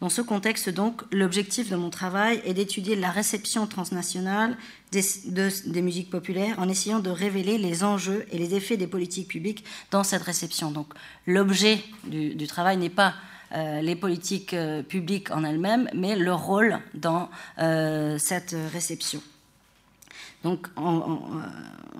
Dans 0.00 0.08
ce 0.08 0.20
contexte, 0.20 0.68
donc, 0.68 1.02
l'objectif 1.12 1.70
de 1.70 1.76
mon 1.76 1.88
travail 1.88 2.42
est 2.44 2.54
d'étudier 2.54 2.96
la 2.96 3.12
réception 3.12 3.68
transnationale 3.68 4.56
des, 4.90 5.80
musiques 5.80 6.10
populaires 6.10 6.58
en 6.58 6.68
essayant 6.68 6.98
de 6.98 7.08
révéler 7.08 7.56
les 7.56 7.84
enjeux 7.84 8.26
et 8.32 8.38
les 8.38 8.56
effets 8.56 8.76
des 8.76 8.88
politiques 8.88 9.28
publiques 9.28 9.64
dans 9.92 10.02
cette 10.02 10.22
réception. 10.22 10.72
Donc, 10.72 10.88
l'objet 11.28 11.78
du, 12.02 12.46
travail 12.48 12.78
n'est 12.78 12.90
pas 12.90 13.14
euh, 13.54 13.80
les 13.80 13.94
politiques 13.94 14.54
euh, 14.54 14.82
publiques 14.82 15.30
en 15.30 15.44
elles-mêmes, 15.44 15.88
mais 15.94 16.16
leur 16.16 16.44
rôle 16.44 16.80
dans 16.94 17.30
euh, 17.60 18.18
cette 18.18 18.56
réception. 18.72 19.22
Donc, 20.44 20.66
en, 20.76 21.20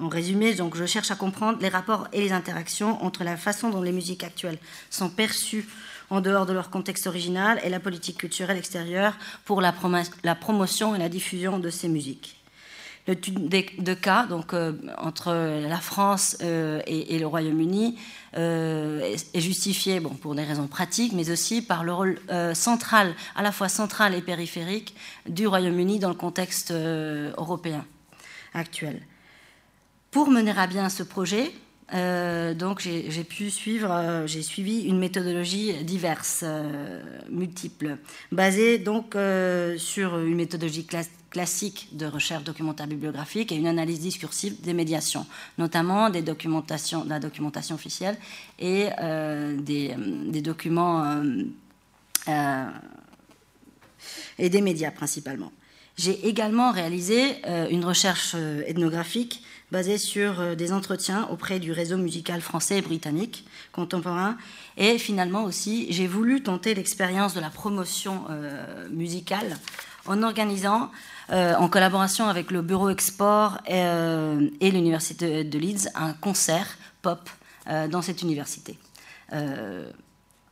résumé, 0.09 0.55
donc, 0.55 0.77
je 0.77 0.85
cherche 0.85 1.11
à 1.11 1.17
comprendre 1.17 1.59
les 1.61 1.69
rapports 1.69 2.09
et 2.13 2.21
les 2.21 2.33
interactions 2.33 3.03
entre 3.05 3.25
la 3.25 3.37
façon 3.37 3.71
dont 3.71 3.83
les 3.83 3.93
musiques 3.93 4.25
actuelles 4.25 4.59
sont 4.91 5.09
perçues 5.09 5.69
en 6.11 6.21
dehors 6.21 6.45
de 6.45 6.53
leur 6.53 6.71
contexte 6.71 7.07
original 7.07 7.61
et 7.65 7.71
la 7.71 7.81
politique 7.81 8.19
culturelle 8.19 8.59
extérieure 8.59 9.17
pour 9.45 9.61
la, 9.61 9.73
promotion 9.73 10.95
et 10.95 10.99
la 10.99 11.09
diffusion 11.09 11.59
de 11.59 11.71
ces 11.71 11.89
musiques. 11.89 12.37
Le 13.09 13.17
de 13.17 13.95
cas 13.95 14.27
donc, 14.27 14.53
euh, 14.53 14.75
entre 14.99 15.33
la 15.33 15.79
France 15.79 16.37
euh, 16.43 16.81
et, 16.87 17.19
le 17.19 17.27
Royaume-Uni 17.27 17.99
euh, 18.37 19.17
est, 19.35 19.41
justifié 19.41 19.99
bon, 19.99 20.11
pour 20.11 20.37
des 20.37 20.45
raisons 20.45 20.69
pratiques, 20.69 21.13
mais 21.13 21.31
aussi 21.31 21.63
par 21.63 21.83
le 21.83 21.93
rôle 21.93 22.21
central, 22.55 23.15
à 23.35 23.43
la 23.43 23.51
fois 23.51 23.69
central 23.69 24.15
et 24.15 24.21
périphérique, 24.21 24.95
du 25.29 25.47
Royaume-Uni 25.47 25.99
dans 25.99 26.11
le 26.11 26.15
contexte 26.15 26.73
européen 26.73 27.85
actuelle. 28.55 29.03
Pour 30.11 30.31
mener 30.31 30.53
à 30.57 30.67
bien 30.67 30.89
ce 30.89 31.03
projet, 31.03 31.53
euh, 31.95 32.55
donc 32.55 32.81
j'ai 32.81 33.25
pu 33.25 33.51
suivre, 33.51 33.91
euh, 33.91 34.27
j'ai 34.27 34.43
suivi 34.43 34.83
une 34.83 34.99
méthodologie 34.99 35.75
diverse, 35.85 36.41
euh, 36.43 37.03
multiple, 37.29 37.99
basée 38.31 38.79
donc 38.79 39.15
sur 39.77 40.19
une 40.19 40.37
méthodologie 40.37 40.87
classique 41.31 41.89
de 41.93 42.07
recherche 42.07 42.45
documentaire 42.45 42.87
bibliographique 42.87 43.53
et 43.53 43.57
une 43.57 43.67
analyse 43.67 44.01
discursive 44.01 44.61
des 44.63 44.73
médiations, 44.73 45.27
notamment 45.59 46.09
de 46.09 46.15
la 46.15 47.21
documentation 47.21 47.75
officielle 47.75 48.17
et 48.59 48.89
des, 49.59 50.43
documents 50.43 51.23
et 54.39 54.49
des 54.49 54.61
médias 54.61 54.91
principalement. 54.91 55.53
J'ai 56.03 56.27
également 56.27 56.73
réalisé 56.73 57.37
euh, 57.47 57.69
une 57.71 57.85
recherche 57.85 58.33
euh, 58.35 58.65
ethnographique 58.67 59.45
basée 59.71 59.99
sur 59.99 60.41
euh, 60.41 60.57
des 60.57 60.73
entretiens 60.73 61.29
auprès 61.31 61.61
du 61.61 61.71
réseau 61.71 61.97
musical 61.97 62.41
français 62.41 62.79
et 62.79 62.83
britannique 62.83 63.47
contemporain. 63.71 64.37
Et 64.77 64.99
finalement 64.99 65.45
aussi, 65.45 65.87
j'ai 65.93 66.09
voulu 66.09 66.43
tenter 66.43 66.75
l'expérience 66.75 67.35
de 67.35 67.41
la 67.41 67.51
promotion 67.51 68.25
musicale 68.91 69.57
en 70.07 70.23
organisant, 70.25 70.91
en 71.31 71.69
collaboration 71.69 72.27
avec 72.27 72.51
le 72.51 72.63
Bureau 72.63 72.89
Export 72.89 73.59
et, 73.67 74.71
l'Université 74.71 75.45
de 75.45 75.59
Leeds, 75.59 75.89
un 75.95 76.15
concert 76.15 76.79
pop 77.03 77.31
dans 77.67 78.03
cette 78.03 78.23
université. 78.23 78.79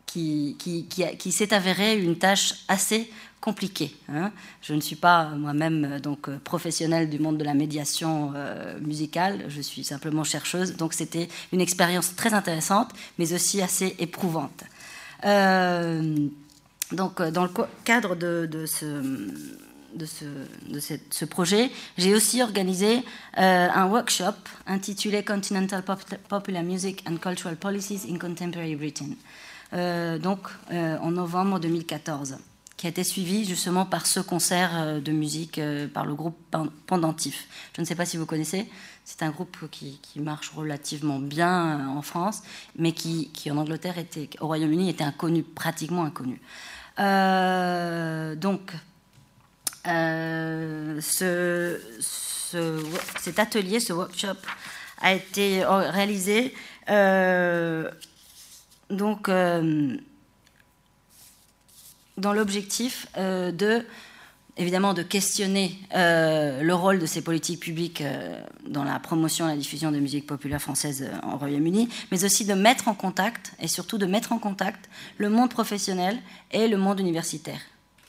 qui, 0.06 0.56
qui, 0.58 0.86
qui 0.86 1.32
s'est 1.32 1.54
avéré 1.54 1.98
une 1.98 2.18
tâche 2.18 2.54
assez 2.68 3.10
compliqué. 3.40 3.94
Hein. 4.08 4.32
Je 4.62 4.74
ne 4.74 4.80
suis 4.80 4.96
pas 4.96 5.30
moi-même 5.30 5.92
euh, 5.92 5.98
donc 5.98 6.28
euh, 6.28 6.38
professionnelle 6.42 7.08
du 7.08 7.18
monde 7.18 7.38
de 7.38 7.44
la 7.44 7.54
médiation 7.54 8.32
euh, 8.36 8.78
musicale, 8.80 9.44
je 9.48 9.60
suis 9.60 9.82
simplement 9.82 10.24
chercheuse, 10.24 10.76
donc 10.76 10.92
c'était 10.92 11.28
une 11.52 11.60
expérience 11.60 12.14
très 12.14 12.34
intéressante, 12.34 12.90
mais 13.18 13.32
aussi 13.32 13.62
assez 13.62 13.96
éprouvante. 13.98 14.64
donc 16.92 17.22
dans 17.22 17.44
le 17.44 17.50
cadre 17.84 18.14
de 18.14 18.66
ce, 18.66 21.24
projet, 21.24 21.70
j'ai 21.96 22.14
aussi 22.14 22.42
organisé 22.42 23.02
un 23.34 23.86
workshop 23.86 24.34
intitulé 24.66 25.22
Continental 25.22 25.82
Popular 26.28 26.62
Music 26.62 27.02
and 27.08 27.16
Cultural 27.16 27.56
Policies 27.56 28.02
in 28.10 28.18
Contemporary 28.18 28.76
Britain, 28.76 29.14
donc 30.18 30.48
en 30.72 31.10
novembre 31.10 31.60
2014 31.60 32.38
qui 32.80 32.86
a 32.86 32.88
été 32.88 33.04
suivi 33.04 33.44
justement 33.44 33.84
par 33.84 34.06
ce 34.06 34.20
concert 34.20 35.02
de 35.02 35.12
musique 35.12 35.60
par 35.92 36.06
le 36.06 36.14
groupe 36.14 36.38
Pendentif. 36.86 37.46
Je 37.76 37.82
ne 37.82 37.86
sais 37.86 37.94
pas 37.94 38.06
si 38.06 38.16
vous 38.16 38.24
connaissez, 38.24 38.66
c'est 39.04 39.22
un 39.22 39.28
groupe 39.28 39.68
qui, 39.70 40.00
marche 40.16 40.50
relativement 40.56 41.18
bien 41.18 41.86
en 41.90 42.00
France, 42.00 42.42
mais 42.76 42.92
qui, 42.92 43.30
en 43.50 43.58
Angleterre, 43.58 43.98
était, 43.98 44.30
au 44.40 44.46
Royaume-Uni, 44.46 44.88
était 44.88 45.04
inconnu, 45.04 45.42
pratiquement 45.42 46.04
inconnu. 46.04 46.40
donc, 48.38 48.72
ce, 49.84 51.80
cet 53.20 53.38
atelier, 53.38 53.78
ce 53.80 53.92
workshop, 53.92 54.38
a 55.02 55.12
été 55.12 55.64
réalisé 55.66 56.54
euh, 56.90 57.90
donc 58.90 59.28
euh, 59.28 59.96
dans 62.20 62.32
l'objectif 62.32 63.06
euh, 63.16 63.52
de 63.52 63.84
évidemment 64.56 64.92
de 64.92 65.02
questionner 65.02 65.78
le 65.94 66.72
rôle 66.72 66.98
de 66.98 67.06
ces 67.06 67.22
politiques 67.22 67.60
publiques 67.60 68.02
dans 68.66 68.84
la 68.84 68.98
promotion 68.98 69.46
et 69.46 69.52
la 69.52 69.56
diffusion 69.56 69.90
de 69.90 69.98
musique 69.98 70.26
populaire 70.26 70.60
française 70.60 71.08
en 71.22 71.38
Royaume-Uni, 71.38 71.88
mais 72.10 72.24
aussi 72.24 72.44
de 72.44 72.52
mettre 72.52 72.88
en 72.88 72.94
contact, 72.94 73.54
et 73.60 73.68
surtout 73.68 73.96
de 73.96 74.04
mettre 74.04 74.32
en 74.32 74.38
contact, 74.38 74.90
le 75.16 75.30
monde 75.30 75.48
professionnel 75.48 76.18
et 76.50 76.68
le 76.68 76.76
monde 76.76 77.00
universitaire, 77.00 77.60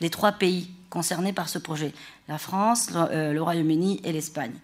les 0.02 0.10
trois 0.10 0.34
pays 0.34 0.72
concernés 0.90 1.32
par 1.32 1.48
ce 1.48 1.58
projet, 1.58 1.94
la 2.28 2.38
France, 2.38 2.90
le 2.92 3.40
Royaume-Uni 3.40 4.02
et 4.04 4.12
l'Espagne. 4.12 4.56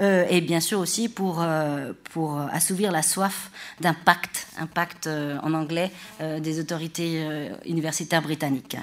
Euh, 0.00 0.24
et 0.30 0.40
bien 0.40 0.60
sûr 0.60 0.78
aussi 0.78 1.08
pour, 1.08 1.42
euh, 1.42 1.92
pour 2.12 2.38
assouvir 2.52 2.92
la 2.92 3.02
soif 3.02 3.50
d'un 3.80 3.94
pacte, 3.94 4.46
un 4.58 4.66
pacte 4.66 5.06
euh, 5.06 5.38
en 5.42 5.54
anglais 5.54 5.90
des 6.40 6.60
autorités 6.60 7.24
universitaires 7.66 8.22
britanniques. 8.22 8.76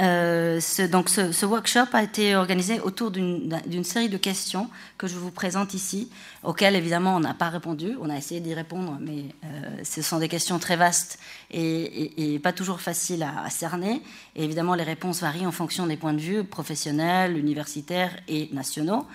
Euh, 0.00 0.60
ce, 0.60 0.82
donc 0.82 1.08
ce, 1.08 1.46
workshop 1.46 1.86
a 1.92 2.02
été 2.02 2.34
organisé 2.34 2.80
autour 2.80 3.12
d'une 3.12 3.84
série 3.84 4.08
de 4.08 4.16
questions 4.16 4.68
que 4.98 5.06
je 5.06 5.14
vous 5.14 5.30
présente 5.30 5.72
ici, 5.72 6.10
auxquelles 6.42 6.74
évidemment 6.74 7.14
on 7.14 7.20
n'a 7.20 7.34
pas 7.34 7.48
répondu, 7.48 7.96
on 8.00 8.10
a 8.10 8.16
essayé 8.16 8.40
d'y 8.40 8.54
répondre, 8.54 8.98
mais 9.00 9.26
euh, 9.44 9.84
ce 9.84 10.02
sont 10.02 10.18
des 10.18 10.28
questions 10.28 10.58
très 10.58 10.74
vastes 10.74 11.18
et, 11.52 12.40
pas 12.42 12.52
toujours 12.52 12.80
faciles 12.80 13.22
à, 13.22 13.48
cerner. 13.50 14.02
Et 14.34 14.42
évidemment 14.44 14.74
les 14.74 14.82
réponses 14.82 15.20
varient 15.20 15.46
en 15.46 15.52
fonction 15.52 15.86
des 15.86 15.96
points 15.96 16.12
de 16.12 16.20
vue 16.20 16.42
professionnels, 16.42 17.38
universitaires 17.38 18.16
et 18.26 18.48
nationaux. 18.52 19.06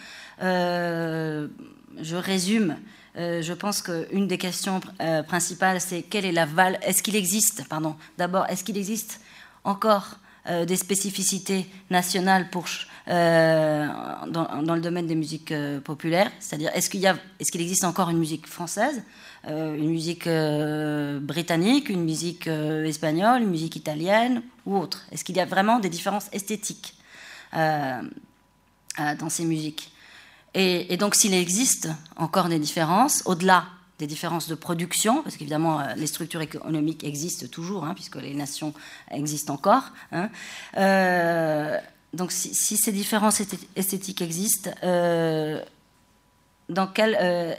Euh, 0.41 1.49
je 2.01 2.15
résume. 2.15 2.77
je 3.15 3.53
pense 3.53 3.81
qu'une 3.81 4.27
des 4.27 4.37
questions 4.37 4.79
principales, 5.27 5.81
c'est 5.81 6.03
quelle 6.03 6.23
est 6.23 6.31
la 6.31 6.45
valeur 6.45 6.79
Est-ce 6.83 7.03
qu'il 7.03 7.17
existe, 7.17 7.67
pardon, 7.67 7.97
d'abord, 8.17 8.45
est-ce 8.47 8.63
qu'il 8.63 8.77
existe 8.77 9.19
encore 9.65 10.15
euh, 10.47 10.63
des 10.63 10.77
spécificités 10.77 11.65
nationales 11.89 12.47
euh, 13.09 13.87
dans, 14.27 14.75
le 14.75 14.79
domaine 14.79 15.05
des 15.05 15.15
musiques 15.15 15.51
euh, 15.51 15.81
populaires. 15.81 16.31
C'est-à-dire, 16.39 16.71
est-ce 16.73 16.89
qu'il, 16.89 17.61
existe 17.61 17.83
encore 17.83 18.09
une 18.09 18.19
musique 18.19 18.47
française, 18.47 19.03
une 19.47 19.89
musique 19.89 20.29
britannique, 21.21 21.89
une 21.89 22.03
musique 22.03 22.47
espagnole, 22.47 23.41
une 23.41 23.49
musique 23.49 23.75
italienne 23.75 24.41
ou 24.65 24.77
autre? 24.77 25.05
Est-ce 25.11 25.23
qu'il 25.23 25.35
y 25.35 25.41
a 25.41 25.45
vraiment 25.45 25.79
des 25.79 25.89
différences 25.89 26.29
esthétiques 26.31 26.93
dans 27.53 28.09
ces 29.29 29.45
musiques? 29.45 29.91
Et 30.53 30.97
donc, 30.97 31.15
s'il 31.15 31.33
existe 31.33 31.89
encore 32.17 32.49
des 32.49 32.59
différences, 32.59 33.23
au-delà 33.25 33.65
des 33.99 34.07
différences 34.07 34.47
de 34.47 34.55
production, 34.55 35.21
parce 35.21 35.35
qu'évidemment, 35.35 35.81
euh, 35.81 35.93
les 35.95 36.07
structures 36.07 36.41
économiques 36.41 37.03
existent 37.03 37.45
toujours, 37.47 37.83
hein, 37.83 37.93
puisque 37.93 38.15
les 38.15 38.33
nations 38.33 38.73
existent 39.11 39.53
encore. 39.53 39.91
Hein. 40.13 40.29
Euh, 40.77 41.77
donc, 42.13 42.31
si, 42.31 42.77
ces 42.77 42.91
différences 42.91 43.41
esthétiques 43.75 44.21
existent, 44.21 44.71
euh, 44.83 45.61
dans, 46.69 46.87
quelle, 46.87 47.57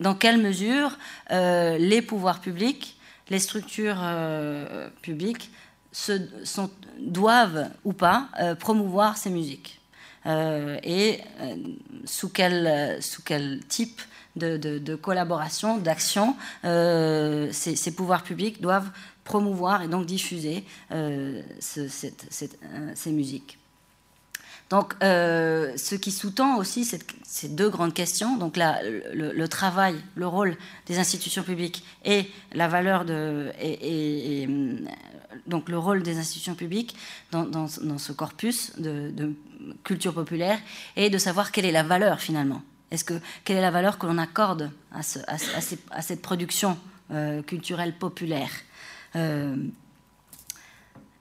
dans 0.00 0.16
quelle 0.16 0.38
mesure 0.38 0.98
les 1.30 2.02
pouvoirs 2.02 2.40
publics, 2.40 2.98
les 3.30 3.38
structures 3.38 4.02
publiques, 5.00 5.52
se, 5.92 6.12
sont, 6.44 6.70
doivent 6.98 7.70
ou 7.84 7.92
pas 7.92 8.28
promouvoir 8.58 9.16
ces 9.16 9.30
musiques? 9.30 9.80
Et 10.26 11.20
sous 12.04 12.30
quel, 12.30 13.00
sous 13.00 13.22
quel 13.22 13.60
type 13.68 14.02
de, 14.36 14.94
collaboration, 14.94 15.78
d'action, 15.78 16.36
euh, 16.64 17.48
ces, 17.52 17.90
pouvoirs 17.92 18.22
publics 18.22 18.60
doivent 18.60 18.90
promouvoir 19.24 19.82
et 19.82 19.88
donc 19.88 20.06
diffuser 20.06 20.64
euh, 20.90 21.42
euh, 21.78 22.92
ces 22.94 23.12
musiques. 23.12 23.58
Donc, 24.70 24.94
ce 25.02 25.94
qui 25.96 26.10
sous-tend 26.10 26.56
aussi 26.56 26.86
ces 26.86 27.48
deux 27.48 27.68
grandes 27.68 27.92
questions, 27.92 28.38
donc 28.38 28.56
le, 28.56 29.46
travail, 29.46 29.96
le 30.14 30.26
rôle 30.26 30.56
des 30.86 30.98
institutions 30.98 31.42
publiques 31.42 31.84
et 32.06 32.30
la 32.54 32.68
valeur 32.68 33.04
de, 33.04 33.52
et, 33.60 34.48
donc 35.46 35.68
le 35.68 35.76
rôle 35.76 36.02
des 36.02 36.16
institutions 36.16 36.54
publiques 36.54 36.96
dans, 37.32 37.68
ce 37.68 38.12
corpus 38.12 38.72
de, 38.78 39.10
de, 39.10 39.34
culture 39.84 40.14
populaire 40.14 40.58
et 40.96 41.10
de 41.10 41.18
savoir 41.18 41.52
quelle 41.52 41.66
est 41.66 41.72
la 41.72 41.82
valeur 41.82 42.20
finalement 42.20 42.62
est-ce 42.92 43.04
que 43.04 43.14
quelle 43.44 43.56
est 43.56 43.62
la 43.62 43.70
valeur 43.70 43.98
que 43.98 44.06
l'on 44.06 44.18
accorde 44.18 44.70
à, 44.92 45.02
cette 45.02 46.22
production 46.22 46.78
euh, 47.10 47.42
culturelle 47.42 47.94
populaire 47.94 48.50
euh, 49.16 49.56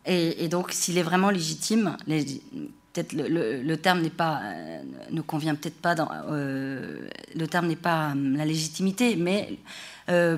et, 0.03 0.47
donc, 0.47 0.71
s'il 0.71 0.97
est 0.97 1.03
vraiment 1.03 1.29
légitime, 1.29 1.95
peut-être 2.07 3.13
le, 3.13 3.75
terme 3.75 4.01
n'est 4.01 4.09
pas, 4.09 4.41
euh, 4.43 4.81
ne 5.11 5.21
convient 5.21 5.53
peut-être 5.53 5.79
pas 5.79 5.93
dans, 5.93 6.09
le 6.27 7.47
terme 7.47 7.67
n'est 7.67 7.75
pas 7.75 8.15
la 8.15 8.43
légitimité, 8.43 9.15
mais 9.15 9.59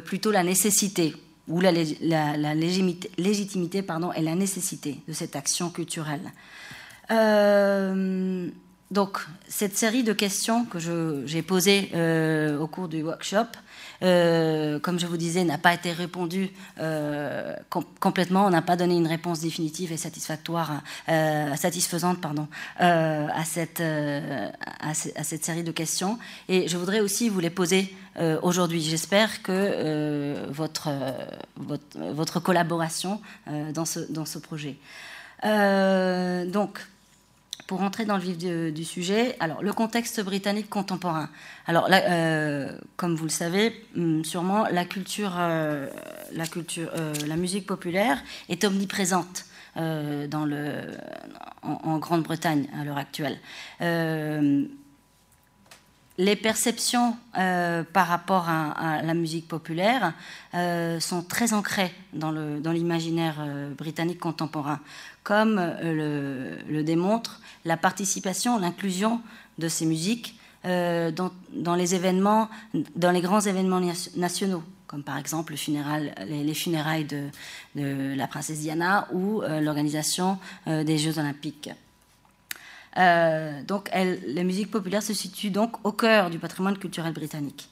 plutôt 0.04 0.32
la 0.32 0.44
nécessité 0.44 1.16
ou 1.48 1.62
la, 1.62 1.72
légitimité, 1.72 3.84
pardon, 3.84 4.12
et 4.12 4.22
la 4.22 4.36
nécessité 4.36 5.00
de 5.08 5.14
cette 5.14 5.38
action 5.38 5.70
culturelle. 5.70 6.30
Donc, 8.94 9.26
cette 9.48 9.76
série 9.76 10.04
de 10.04 10.14
questions 10.14 10.66
que 10.66 10.78
j'ai 11.26 11.42
posées 11.42 11.90
euh, 11.96 12.60
au 12.60 12.68
cours 12.68 12.88
du 12.88 13.02
workshop, 13.02 13.48
euh, 14.04 14.78
comme 14.78 15.00
je 15.00 15.08
vous 15.08 15.18
disais, 15.18 15.44
n'a 15.44 15.58
pas 15.58 15.74
été 15.74 15.92
répondue 15.92 16.52
euh, 16.80 17.56
complètement. 18.00 18.46
On 18.46 18.52
n'a 18.52 18.62
pas 18.62 18.76
donné 18.76 18.96
une 18.96 19.08
réponse 19.08 19.40
définitive 19.40 19.92
et 19.92 19.98
satisfactoire, 19.98 20.84
satisfaisante, 21.08 22.24
à 22.78 23.44
cette, 23.44 23.82
série 25.44 25.64
de 25.64 25.72
questions. 25.72 26.20
Et 26.48 26.68
je 26.68 26.78
voudrais 26.78 27.00
aussi 27.00 27.30
vous 27.30 27.40
les 27.40 27.50
poser 27.50 27.92
aujourd'hui. 28.44 28.84
J'espère 28.84 29.42
que 29.42 30.36
votre, 30.52 32.40
collaboration 32.44 33.22
dans 33.74 33.86
ce, 33.86 34.02
dans 34.12 34.26
ce 34.26 34.38
projet. 34.38 34.78
donc, 35.42 36.80
pour 37.68 37.82
entrer 37.82 38.06
dans 38.06 38.18
le 38.18 38.24
vif 38.24 38.38
du, 38.38 38.84
sujet, 38.84 39.36
alors 39.40 39.64
le 39.64 39.74
contexte 39.74 40.22
britannique 40.22 40.70
contemporain. 40.70 41.30
Alors, 41.66 41.88
euh, 41.92 42.78
comme 42.98 43.16
vous 43.16 43.24
le 43.26 43.30
savez, 43.30 43.86
hum, 43.96 44.26
sûrement, 44.26 44.68
la 44.70 44.86
culture, 44.86 45.34
euh, 45.38 45.88
euh, 46.38 47.14
la 47.28 47.36
musique 47.36 47.66
populaire 47.66 48.22
est 48.50 48.64
omniprésente 48.64 49.46
en, 49.76 50.28
Grande-Bretagne 51.98 52.68
à 52.80 52.84
l'heure 52.84 52.98
actuelle. 52.98 53.40
les 56.20 56.36
perceptions 56.36 57.18
par 57.32 58.08
rapport 58.08 58.48
à, 58.50 59.02
la 59.02 59.14
musique 59.16 59.48
populaire 59.48 60.14
sont 61.00 61.24
très 61.24 61.54
ancrées 61.54 61.92
dans 62.14 62.32
l'imaginaire 62.72 63.44
britannique 63.76 64.20
contemporain, 64.20 64.80
comme 65.24 65.56
le 65.82 66.82
démontre 66.84 67.42
la 67.66 67.78
participation, 67.78 68.60
l'inclusion 68.60 69.22
de 69.58 69.68
ces 69.68 69.86
musiques 69.86 70.36
euh, 70.66 71.12
dans, 71.12 71.76
les 71.76 73.22
grands 73.22 73.42
événements 73.42 73.82
nationaux, 74.16 74.64
comme 74.88 75.04
par 75.04 75.18
exemple 75.18 75.54
les, 75.54 76.54
funérailles 76.54 77.06
de, 77.06 78.16
la 78.16 78.28
princesse 78.28 78.60
Diana 78.60 79.08
ou 79.12 79.42
euh, 79.42 79.60
l'organisation 79.60 80.38
euh, 80.68 80.86
des 80.86 80.98
Jeux 80.98 81.20
olympiques. 81.20 81.70
donc, 83.68 83.90
la 83.94 84.44
musique 84.44 84.72
populaire 84.72 85.04
se 85.04 85.14
situe 85.14 85.50
donc 85.50 85.86
au 85.86 85.92
cœur 85.92 86.30
du 86.30 86.40
patrimoine 86.40 86.78
culturel 86.78 87.12
britannique. 87.12 87.70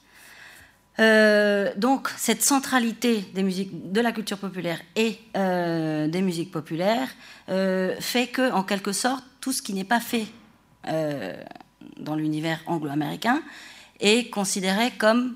Donc 1.78 2.10
cette 2.18 2.44
centralité 2.44 3.26
de 3.34 4.02
la 4.02 4.12
culture 4.12 4.38
populaire 4.38 4.80
et 4.96 5.18
des 5.34 6.22
musiques 6.22 6.52
populaires 6.52 7.10
fait 7.48 8.28
que, 8.28 8.52
en 8.52 8.64
quelque 8.64 8.92
sorte, 8.92 9.24
tout 9.42 9.52
ce 9.52 9.62
qui 9.62 9.74
n'est 9.74 9.84
pas 9.84 10.00
fait 10.00 10.28
euh, 10.88 11.36
dans 12.00 12.16
l'univers 12.16 12.60
anglo-américain 12.68 13.42
est 14.00 14.30
considéré 14.30 14.92
comme 14.92 15.36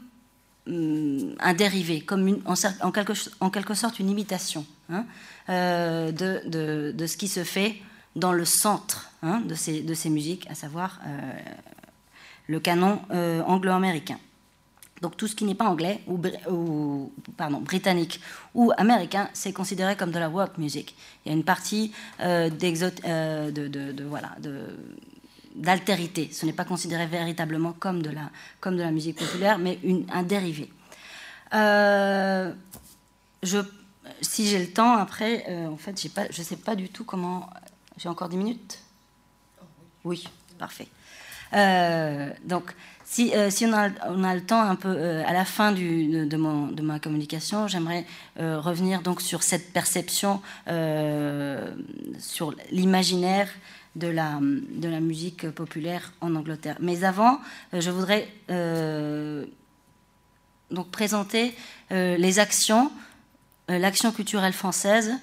hum, 0.67 1.35
un 1.39 1.53
dérivé, 1.53 2.01
comme 2.01 2.27
une, 2.27 2.41
en, 2.45 2.91
quelque, 2.91 3.73
sorte 3.73 3.99
une 3.99 4.09
imitation 4.09 4.65
hein, 4.89 5.05
euh, 5.49 6.11
de, 6.11 7.05
ce 7.05 7.17
qui 7.17 7.27
se 7.27 7.43
fait 7.43 7.75
dans 8.15 8.31
le 8.31 8.45
centre 8.45 9.11
hein, 9.21 9.41
de, 9.45 9.55
ces, 9.55 10.09
musiques, 10.09 10.49
à 10.49 10.55
savoir 10.55 10.99
euh, 11.05 11.31
le 12.47 12.59
canon 12.59 13.01
euh, 13.11 13.41
anglo-américain. 13.41 14.19
Donc 15.01 15.17
tout 15.17 15.27
ce 15.27 15.35
qui 15.35 15.43
n'est 15.43 15.55
pas 15.55 15.65
anglais 15.65 16.01
ou, 16.07 17.11
pardon, 17.35 17.59
britannique 17.59 18.21
ou 18.53 18.71
américain, 18.77 19.29
c'est 19.33 19.51
considéré 19.51 19.97
comme 19.97 20.11
de 20.11 20.19
la 20.19 20.29
work 20.29 20.57
music. 20.57 20.95
Il 21.25 21.29
y 21.29 21.31
a 21.33 21.37
une 21.37 21.43
partie 21.43 21.91
euh, 22.21 22.49
euh, 23.05 23.51
de, 23.51 24.03
voilà, 24.05 24.35
d'altérité. 25.55 26.29
Ce 26.31 26.45
n'est 26.45 26.53
pas 26.53 26.63
considéré 26.63 27.07
véritablement 27.07 27.73
comme 27.73 28.01
de 28.01 28.09
la, 28.09 28.29
comme 28.61 28.77
de 28.77 28.83
la 28.83 28.91
musique 28.91 29.17
populaire, 29.17 29.57
mais 29.57 29.79
un 30.13 30.23
dérivé. 30.23 30.71
Euh, 31.53 32.53
si 34.21 34.47
j'ai 34.47 34.59
le 34.59 34.71
temps, 34.71 34.93
après, 34.93 35.45
en 35.67 35.77
fait, 35.77 36.01
je 36.01 36.39
ne 36.39 36.45
sais 36.45 36.57
pas 36.57 36.75
du 36.75 36.89
tout 36.89 37.03
comment... 37.03 37.49
J'ai 37.97 38.09
encore 38.09 38.29
10 38.29 38.37
minutes? 38.37 38.79
Oui, 40.03 40.27
parfait. 40.57 40.87
donc, 42.45 42.73
si, 43.15 43.33
euh, 43.33 43.49
si 43.49 43.65
on, 43.65 43.71
a, 43.71 43.91
on, 44.09 44.25
a, 44.25 44.35
le 44.35 44.41
temps 44.41 44.61
un 44.61 44.75
peu 44.75 44.89
euh, 44.89 45.23
à 45.25 45.31
la 45.31 45.45
fin 45.45 45.71
de, 45.71 46.25
de, 46.25 46.37
mon, 46.37 46.67
de, 46.67 46.81
ma 46.81 46.99
communication, 46.99 47.65
j'aimerais 47.65 48.05
euh, 48.41 48.59
revenir 48.59 49.01
donc 49.03 49.21
sur 49.21 49.41
cette 49.41 49.71
perception, 49.71 50.41
sur 52.19 52.53
l'imaginaire 52.71 53.47
de 53.95 54.09
la, 54.09 54.39
de 54.41 54.89
la 54.89 54.99
musique 54.99 55.49
populaire 55.51 56.11
en 56.19 56.35
Angleterre. 56.35 56.75
Mais 56.81 57.05
avant, 57.05 57.39
je 57.71 57.89
voudrais 57.89 58.27
donc 60.71 60.91
présenter 60.91 61.55
les 61.91 62.39
actions, 62.39 62.91
l'action 63.69 64.11
culturelle 64.11 64.51
française 64.51 65.13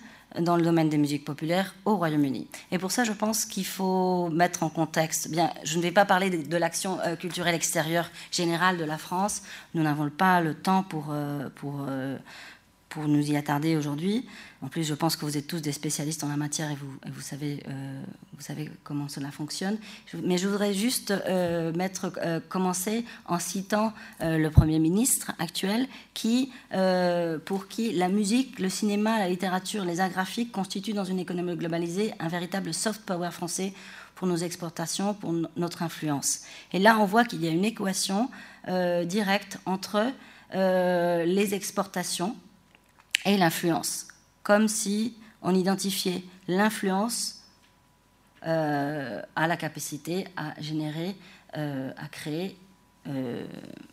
dans 0.41 0.57
le 0.57 0.62
domaine 0.62 0.89
des 0.89 0.99
musiques 0.99 1.25
populaires 1.25 1.75
au 1.85 1.97
Royaume-Uni. 1.97 2.49
Et 2.70 2.78
pour 2.78 2.91
ça, 2.91 3.05
je 3.05 3.12
pense 3.12 3.44
qu'il 3.44 3.67
faut 3.67 4.28
mettre 4.31 4.62
en 4.62 4.69
contexte. 4.69 5.31
Bien, 5.31 5.51
je 5.65 5.77
ne 5.77 5.83
vais 5.83 5.91
pas 5.91 6.05
parler 6.05 6.31
de, 6.31 6.57
l'action 6.57 6.99
euh, 7.01 7.17
culturelle 7.17 7.55
extérieure 7.55 8.11
générale 8.31 8.78
de 8.78 8.85
la 8.85 8.99
France. 8.99 9.43
Nous 9.75 9.83
n'avons 9.83 10.11
pas 10.11 10.41
le 10.41 10.55
temps 10.55 10.83
pour, 10.83 11.09
euh, 11.11 11.49
pour, 11.57 11.85
euh, 11.89 12.17
pour 12.89 13.09
nous 13.09 13.31
y 13.31 13.36
attarder 13.36 13.77
aujourd'hui. 13.77 14.27
En 14.62 14.68
plus, 14.68 14.84
je 14.84 14.94
pense 14.94 15.16
que 15.16 15.24
vous 15.24 15.36
êtes 15.36 15.49
tous 15.49 15.60
des 15.60 15.73
spécialistes 15.73 16.23
en 16.23 16.28
la 16.28 16.36
matière 16.36 16.70
et 16.70 16.76
vous, 16.76 16.97
euh, 17.32 18.02
savez 18.39 18.70
comment 18.84 19.08
cela 19.08 19.32
fonctionne. 19.32 19.76
Mais 20.23 20.39
je 20.39 20.47
voudrais 20.47 20.73
juste 20.73 21.10
euh, 21.10 21.73
euh, 21.74 22.41
commencer 22.49 23.05
en 23.26 23.41
citant 23.41 23.92
le 24.20 24.49
Premier 24.50 24.78
ministre 24.78 25.32
actuel, 25.41 25.89
qui, 26.15 26.52
pour 27.44 27.66
qui 27.66 27.92
la 27.92 28.08
musique, 28.08 28.60
le 28.60 28.68
cinéma, 28.68 29.18
la 29.18 29.28
littérature, 29.28 29.84
les 29.84 29.99
arts 29.99 30.10
graphiques 30.10 30.52
constituent 30.52 30.92
dans 30.92 31.05
une 31.05 31.18
économie 31.18 31.57
globalisée 31.57 32.12
un 32.20 32.28
véritable 32.28 32.73
soft 32.73 33.02
power 33.02 33.31
français 33.32 33.73
pour 34.15 34.28
nos 34.28 34.36
exportations, 34.36 35.15
pour 35.15 35.34
notre 35.57 35.82
influence. 35.82 36.42
Et 36.73 36.78
là, 36.78 36.99
on 37.00 37.05
voit 37.05 37.24
qu'il 37.24 37.42
y 37.42 37.49
a 37.49 37.50
une 37.50 37.65
équation 37.65 38.31
directe 39.05 39.58
entre 39.66 40.12
les 40.52 41.55
exportations 41.55 42.36
et 43.24 43.36
l'influence, 43.36 44.07
comme 44.43 44.69
si 44.69 45.17
on 45.43 45.55
identifiait 45.55 46.23
l'influence 46.49 47.43
euh, 48.47 49.23
à 49.37 49.47
la 49.47 49.57
capacité 49.57 50.27
à 50.37 50.61
générer, 50.61 51.15
euh, 51.57 51.93
à 51.97 52.09
créer 52.09 52.59
euh, 53.07 53.47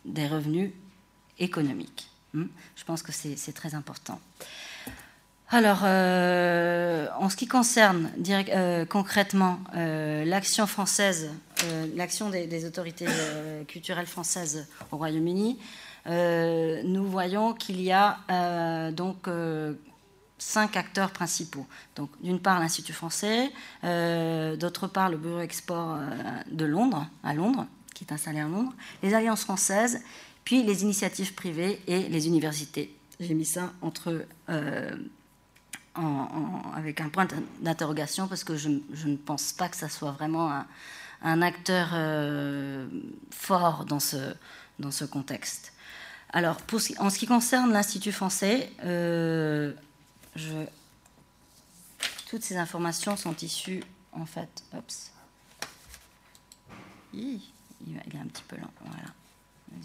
des 0.06 0.28
revenus 0.28 0.72
économiques. 1.38 2.10
Hmm? 2.34 2.46
Je 2.76 2.84
pense 2.84 3.04
que 3.04 3.12
c'est 3.12 3.54
très 3.54 3.76
important. 3.76 4.20
Alors, 5.52 5.84
en 5.84 7.30
ce 7.30 7.36
qui 7.36 7.48
concerne 7.48 8.12
concrètement 8.88 9.60
l'action 9.74 10.68
française, 10.68 11.32
l'action 11.96 12.30
des, 12.30 12.66
autorités 12.66 13.08
culturelles 13.68 14.06
françaises 14.06 14.68
au 14.92 14.98
Royaume-Uni, 14.98 15.58
nous 16.06 17.06
voyons 17.06 17.56
qu'il 17.56 17.82
y 17.82 17.92
a 17.92 18.92
donc 18.92 19.28
cinq 20.40 20.76
acteurs 20.78 21.12
principaux. 21.12 21.68
Donc, 21.96 22.10
d'une 22.22 22.40
part, 22.40 22.60
l'Institut 22.60 22.94
français, 22.94 23.52
d'autre 23.84 24.88
part, 24.88 25.10
le 25.10 25.18
Bureau 25.18 25.42
Export 25.42 26.00
de 26.50 26.66
Londres, 26.66 27.08
à 27.24 27.34
Londres, 27.34 27.68
qui 27.94 28.06
est 28.06 28.14
installé 28.14 28.40
à 28.40 28.48
Londres, 28.48 28.74
les 29.04 29.14
alliances 29.14 29.44
françaises, 29.44 30.02
puis 30.44 30.64
les 30.64 30.84
initiatives 30.84 31.34
privées 31.34 31.82
et 31.88 32.08
les 32.10 32.28
universités. 32.28 32.96
J'ai 33.20 33.34
mis 33.34 33.46
ça 33.46 33.74
entre 33.82 34.26
avec 36.76 37.02
un 37.02 37.10
point 37.10 37.28
d'interrogation 37.60 38.28
parce 38.28 38.46
que 38.46 38.56
je, 38.56 38.70
ne 38.70 39.18
pense 39.18 39.52
pas 39.52 39.68
que 39.68 39.76
ça 39.76 39.90
soit 39.90 40.12
vraiment 40.12 40.50
un, 40.50 40.66
un 41.22 41.42
acteur 41.42 41.90
fort 43.32 43.86
dans 43.86 44.00
ce, 44.00 44.34
dans 44.80 44.92
ce 44.92 45.06
contexte. 45.06 45.74
Alors, 46.32 46.58
en 47.00 47.10
ce 47.10 47.18
qui 47.18 47.26
concerne 47.26 47.74
l'Institut 47.74 48.12
français, 48.12 48.72
euh, 48.84 49.74
toutes 52.28 52.44
ces 52.44 52.58
informations 52.58 53.18
sont 53.18 53.36
issues, 53.38 53.84
en 54.12 54.26
fait, 54.26 54.64
il 57.14 57.42
est 58.16 58.20
un 58.20 58.28
petit 58.28 58.44
peu 58.48 58.58
lent, 58.58 58.72
voilà. 58.82 59.10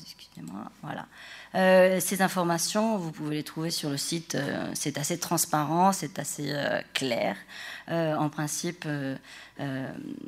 Excusez-moi, 0.00 0.70
voilà. 0.82 1.06
Euh, 1.54 2.00
ces 2.00 2.22
informations, 2.22 2.96
vous 2.96 3.12
pouvez 3.12 3.36
les 3.36 3.44
trouver 3.44 3.70
sur 3.70 3.90
le 3.90 3.98
site. 3.98 4.34
Euh, 4.34 4.70
c'est 4.74 4.96
assez 4.96 5.18
transparent, 5.18 5.92
c'est 5.92 6.18
assez 6.18 6.54
clair, 6.94 7.36
en 7.88 8.28
principe, 8.30 8.88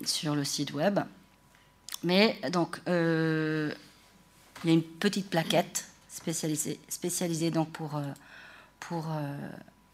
sur 0.05 0.35
le 0.35 0.45
site 0.45 0.73
web. 0.73 1.01
Mais 2.03 2.39
donc, 2.53 2.81
il 2.87 4.71
y 4.71 4.71
a 4.71 4.75
une 4.75 4.83
petite 4.83 5.31
plaquette 5.31 5.87
spécialisé, 6.17 6.81
spécialisé 6.89 7.51
donc 7.51 7.71
pour, 7.71 7.97
euh, 7.97 8.03
pour 8.81 9.07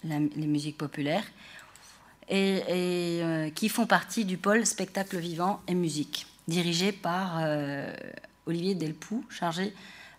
euh, 0.05 0.29
les 0.37 0.47
musiques 0.47 0.79
populaires 0.79 1.25
et, 2.29 2.63
euh, 2.69 3.51
qui 3.51 3.69
font 3.69 3.87
partie 3.87 4.25
du 4.25 4.37
pôle 4.37 4.65
spectacle 4.67 5.19
vivant 5.19 5.61
et 5.69 5.75
musique, 5.75 6.27
dirigé 6.49 6.93
par 6.93 7.43
Olivier 8.47 8.75
Delpoux, 8.75 9.25
chargé 9.29 9.75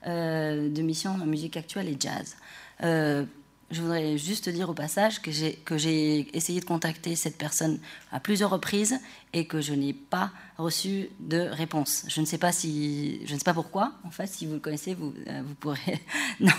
de 0.06 0.82
mission 0.82 1.12
en 1.12 1.26
musique 1.26 1.58
actuelle 1.58 1.88
et 1.88 1.98
jazz. 2.00 2.36
je 2.80 3.82
voudrais 3.82 4.18
juste 4.18 4.50
dire 4.50 4.70
au 4.70 4.74
passage 4.74 5.22
que 5.22 5.32
j'ai 5.32 6.38
essayé 6.38 6.60
de 6.60 6.66
contacter 6.66 7.16
cette 7.16 7.38
personne 7.38 7.80
à 8.12 8.20
plusieurs 8.20 8.50
reprises 8.50 9.00
et 9.32 9.48
que 9.48 9.62
je 9.62 9.74
n'ai 9.74 9.94
pas 9.94 10.32
reçu 10.58 11.10
de 11.20 11.40
réponse. 11.40 12.06
Je 12.08 12.22
ne 12.22 12.26
sais 12.26 12.38
pas 12.38 12.52
si, 12.52 13.26
je 13.26 13.34
ne 13.34 13.40
sais 13.40 13.44
pas 13.44 13.54
pourquoi. 13.54 13.94
En 14.04 14.12
fait, 14.12 14.28
si 14.28 14.46
vous 14.46 14.54
le 14.54 14.60
connaissez, 14.60 14.94
vous, 14.94 15.14
euh, 15.28 15.42
vous 15.46 15.56
pourrez. 15.56 16.02
non, 16.40 16.52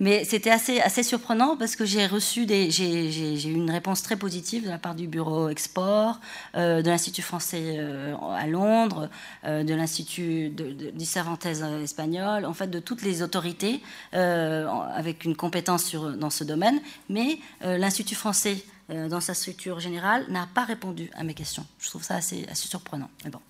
mais 0.00 0.24
c'était 0.24 0.50
assez, 0.50 0.80
assez 0.80 1.02
surprenant 1.02 1.56
parce 1.56 1.76
que 1.76 1.84
j'ai 1.84 2.06
reçu 2.06 2.46
des, 2.46 2.70
j'ai, 2.70 3.48
eu 3.48 3.54
une 3.54 3.70
réponse 3.70 4.02
très 4.02 4.16
positive 4.16 4.64
de 4.64 4.68
la 4.68 4.78
part 4.78 4.94
du 4.94 5.06
bureau 5.06 5.48
export, 5.48 6.20
euh, 6.56 6.82
de 6.82 6.88
l'institut 6.88 7.22
français 7.22 7.76
euh, 7.78 8.14
à 8.16 8.46
Londres, 8.46 9.08
de 9.44 9.74
l'institut 9.74 10.50
du 10.50 11.04
Cervantes 11.04 11.46
espagnol, 11.46 12.44
en 12.44 12.54
fait 12.54 12.68
de 12.68 12.78
toutes 12.78 13.02
les 13.02 13.22
autorités 13.22 13.80
avec 14.12 15.24
une 15.24 15.36
compétence 15.36 15.84
sur, 15.84 16.16
dans 16.16 16.30
ce 16.30 16.44
domaine. 16.44 16.80
Mais 17.08 17.38
l'institut 17.60 18.14
français 18.14 18.64
euh, 18.90 19.08
dans 19.08 19.20
sa 19.20 19.32
structure 19.32 19.80
générale, 19.80 20.26
n'a 20.28 20.46
pas 20.52 20.64
répondu 20.64 21.10
à 21.14 21.24
mes 21.24 21.32
questions. 21.32 21.64
Je 21.78 21.88
trouve 21.88 22.02
ça 22.02 22.16
assez, 22.16 22.46
assez 22.50 22.68
surprenant. 22.68 23.08
Mais 23.24 23.30
bon. 23.30 23.40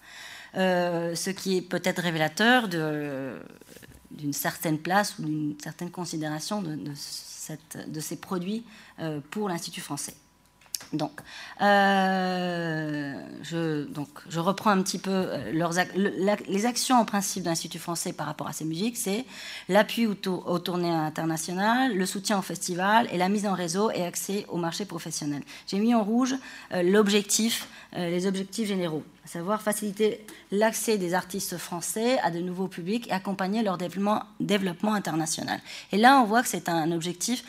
Euh, 0.57 1.17
ce 1.17 1.31
qui 1.31 1.57
est 1.57 1.63
peut-être 1.63 2.01
révélateur 2.01 2.69
d'une 4.15 4.33
certaine 4.33 4.79
place 4.79 5.19
ou 5.19 5.23
d'une 5.25 5.57
certaine 5.61 5.91
considération 5.91 6.63
de, 6.63 8.01
ces 8.01 8.17
produits 8.17 8.65
euh, 9.01 9.21
pour 9.31 9.49
l'Institut 9.49 9.81
français. 9.81 10.15
Donc, 10.95 11.21
euh, 11.61 13.15
je, 13.43 13.85
donc, 13.85 14.09
je 14.29 14.41
reprends 14.41 14.71
un 14.71 14.83
petit 14.83 14.99
peu 14.99 15.11
euh, 15.11 16.37
les 16.49 16.67
actions 16.67 16.97
en 16.97 17.05
principe 17.05 17.43
de 17.43 17.49
l'Institut 17.49 17.79
français 17.79 18.13
par 18.13 18.27
rapport 18.27 18.49
à 18.49 18.53
ces 18.53 18.65
musiques, 18.65 18.97
c'est 18.97 19.25
l'appui 19.69 20.07
aux, 20.07 20.15
tournées 20.15 20.91
internationales, 20.91 21.97
le 21.97 22.07
soutien 22.07 22.39
aux 22.39 22.43
festivals 22.43 23.09
et 23.13 23.19
la 23.19 23.29
mise 23.29 23.47
en 23.47 23.55
réseau 23.55 23.91
et 23.91 24.05
accès 24.05 24.47
au 24.49 24.57
marché 24.57 24.85
professionnel. 24.85 25.43
J'ai 25.67 25.79
mis 25.79 25.95
en 25.95 26.05
rouge 26.05 26.35
euh, 26.73 26.83
l'objectif, 26.83 27.69
les 27.97 28.27
objectifs 28.27 28.67
généraux, 28.67 29.05
à 29.25 29.29
savoir 29.29 29.63
faciliter 29.63 30.27
l'accès 30.51 30.99
des 30.99 31.15
artistes 31.15 31.57
français 31.59 32.19
à 32.25 32.33
de 32.33 32.41
nouveaux 32.41 32.67
publics 32.67 33.07
et 33.07 33.13
accompagner 33.13 33.63
leur 33.63 33.79
développement, 33.79 34.25
développement 34.41 34.95
international. 34.95 35.61
Et 35.93 35.97
là, 35.97 36.19
on 36.21 36.25
voit 36.25 36.43
que 36.43 36.49
c'est 36.49 36.69
un 36.69 36.91
objectif 36.91 37.45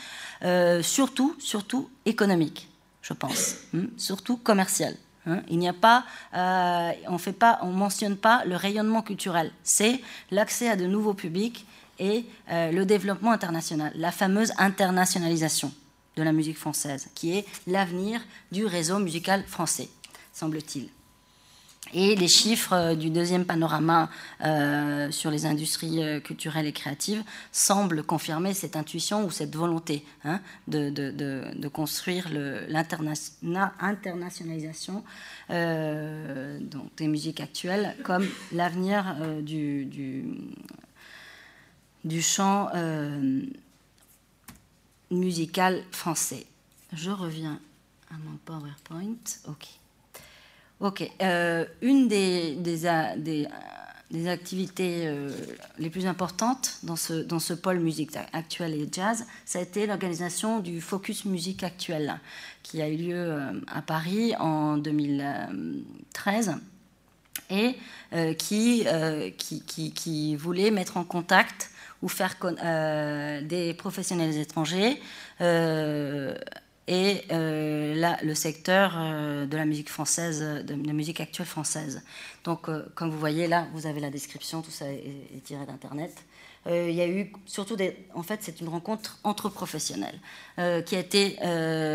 surtout, 0.82 1.34
surtout 1.40 1.90
économique 2.04 2.68
je 3.06 3.12
pense, 3.12 3.56
hein, 3.74 3.86
surtout 3.96 4.36
commercial. 4.36 4.94
Hein. 5.26 5.42
Il 5.48 5.58
n'y 5.58 5.68
a 5.68 5.72
pas, 5.72 6.04
euh, 6.34 6.92
on 7.08 7.18
fait 7.18 7.32
pas, 7.32 7.58
on 7.62 7.72
mentionne 7.72 8.16
pas 8.16 8.44
le 8.44 8.56
rayonnement 8.56 9.02
culturel. 9.02 9.52
C'est 9.62 10.00
l'accès 10.30 10.68
à 10.68 10.76
de 10.76 10.86
nouveaux 10.86 11.14
publics 11.14 11.66
et 11.98 12.26
le 12.50 12.84
développement 12.84 13.32
international, 13.32 13.90
la 13.94 14.12
fameuse 14.12 14.52
internationalisation 14.58 15.72
de 16.16 16.22
la 16.22 16.32
musique 16.32 16.58
française, 16.58 17.08
qui 17.14 17.32
est 17.38 17.46
l'avenir 17.66 18.20
du 18.52 18.66
réseau 18.66 18.98
musical 18.98 19.44
français, 19.46 19.88
semble-t-il. 20.32 20.90
Et 21.92 22.16
les 22.16 22.28
chiffres 22.28 22.72
euh, 22.72 22.94
du 22.94 23.10
deuxième 23.10 23.44
panorama 23.44 24.08
euh, 24.44 25.10
sur 25.10 25.30
les 25.30 25.44
industries 25.46 26.02
euh, 26.02 26.20
culturelles 26.20 26.66
et 26.66 26.72
créatives 26.72 27.22
semblent 27.52 28.02
confirmer 28.02 28.54
cette 28.54 28.76
intuition 28.76 29.24
ou 29.24 29.30
cette 29.30 29.54
volonté 29.54 30.04
hein, 30.24 30.40
de, 30.66 30.90
de, 30.90 31.10
de, 31.10 31.68
construire 31.68 32.28
l'internationalisation 32.68 35.04
des 35.48 37.08
musiques 37.08 37.40
actuelles 37.40 37.96
comme 38.02 38.26
l'avenir 38.52 39.16
du, 39.42 39.84
du, 39.84 40.24
du, 42.04 42.22
chant 42.22 42.70
musical 45.10 45.82
français. 45.90 46.46
Je 46.92 47.10
reviens 47.10 47.58
à 48.10 48.14
mon 48.18 48.36
PowerPoint. 48.44 49.16
OK. 49.48 49.66
Ok. 50.80 51.10
Euh, 51.22 51.64
une 51.80 52.06
des, 52.06 52.54
des, 52.54 54.28
activités 54.28 55.06
euh, 55.06 55.30
les 55.78 55.88
plus 55.88 56.06
importantes 56.06 56.78
dans 56.82 56.96
ce, 56.96 57.54
pôle 57.54 57.80
musique 57.80 58.10
actuelle 58.34 58.74
et 58.74 58.86
jazz, 58.92 59.24
ça 59.46 59.58
a 59.58 59.62
été 59.62 59.86
l'organisation 59.86 60.60
du 60.60 60.82
Focus 60.82 61.24
Musique 61.24 61.62
Actuelle, 61.62 62.20
qui 62.62 62.82
a 62.82 62.88
eu 62.88 62.96
lieu 62.96 63.16
euh, 63.16 63.52
à 63.68 63.80
Paris 63.80 64.34
en 64.38 64.76
2013 64.76 66.56
et 67.48 67.76
qui, 68.38 68.86
qui, 69.94 70.36
voulait 70.36 70.70
mettre 70.70 70.96
en 70.96 71.04
contact 71.04 71.70
ou 72.02 72.08
faire 72.08 72.34
des 73.42 73.72
professionnels 73.74 74.36
étrangers 74.36 75.00
et 76.88 77.22
euh, 77.32 78.16
le 78.22 78.34
secteur 78.34 78.94
euh, 78.96 79.46
de 79.46 79.56
la 79.56 79.64
musique 79.64 79.90
française, 79.90 80.40
de 80.40 80.86
la 80.86 80.92
musique 80.92 81.20
actuelle 81.20 81.46
française. 81.46 82.02
Donc, 82.44 82.68
euh, 82.68 82.84
comme 82.94 83.10
vous 83.10 83.18
voyez 83.18 83.48
là, 83.48 83.66
vous 83.72 83.86
avez 83.86 84.00
la 84.00 84.10
description, 84.10 84.62
tout 84.62 84.70
ça 84.70 84.86
est, 84.86 85.42
tiré 85.44 85.66
d'internet. 85.66 86.12
il 86.66 86.92
y 86.92 87.00
a 87.00 87.08
eu 87.08 87.32
surtout 87.44 87.76
des. 87.76 87.96
En 88.14 88.22
fait, 88.22 88.40
c'est 88.42 88.60
une 88.60 88.68
rencontre 88.68 89.18
entre 89.24 89.48
professionnels 89.48 90.18
qui 90.56 90.96
a 90.96 90.98
été 90.98 91.36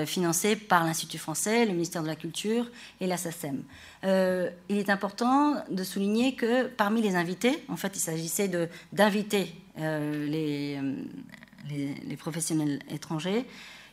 financée 0.05 0.55
par 0.55 0.85
l'Institut 0.85 1.17
français, 1.17 1.65
le 1.65 1.73
ministère 1.73 2.03
de 2.03 2.07
la 2.07 2.15
Culture 2.15 2.69
et 3.01 3.07
la 3.07 3.17
SACEM. 3.17 3.63
il 4.03 4.77
est 4.77 4.89
important 4.89 5.55
de 5.69 5.83
souligner 5.83 6.35
que 6.35 6.67
parmi 6.67 7.01
les 7.01 7.15
invités, 7.15 7.63
en 7.67 7.75
fait, 7.75 7.91
il 7.95 7.99
s'agissait 7.99 8.49
d'inviter 8.93 9.53
les, 9.77 10.79
les 11.69 12.17
professionnels 12.17 12.79
étrangers 12.89 13.45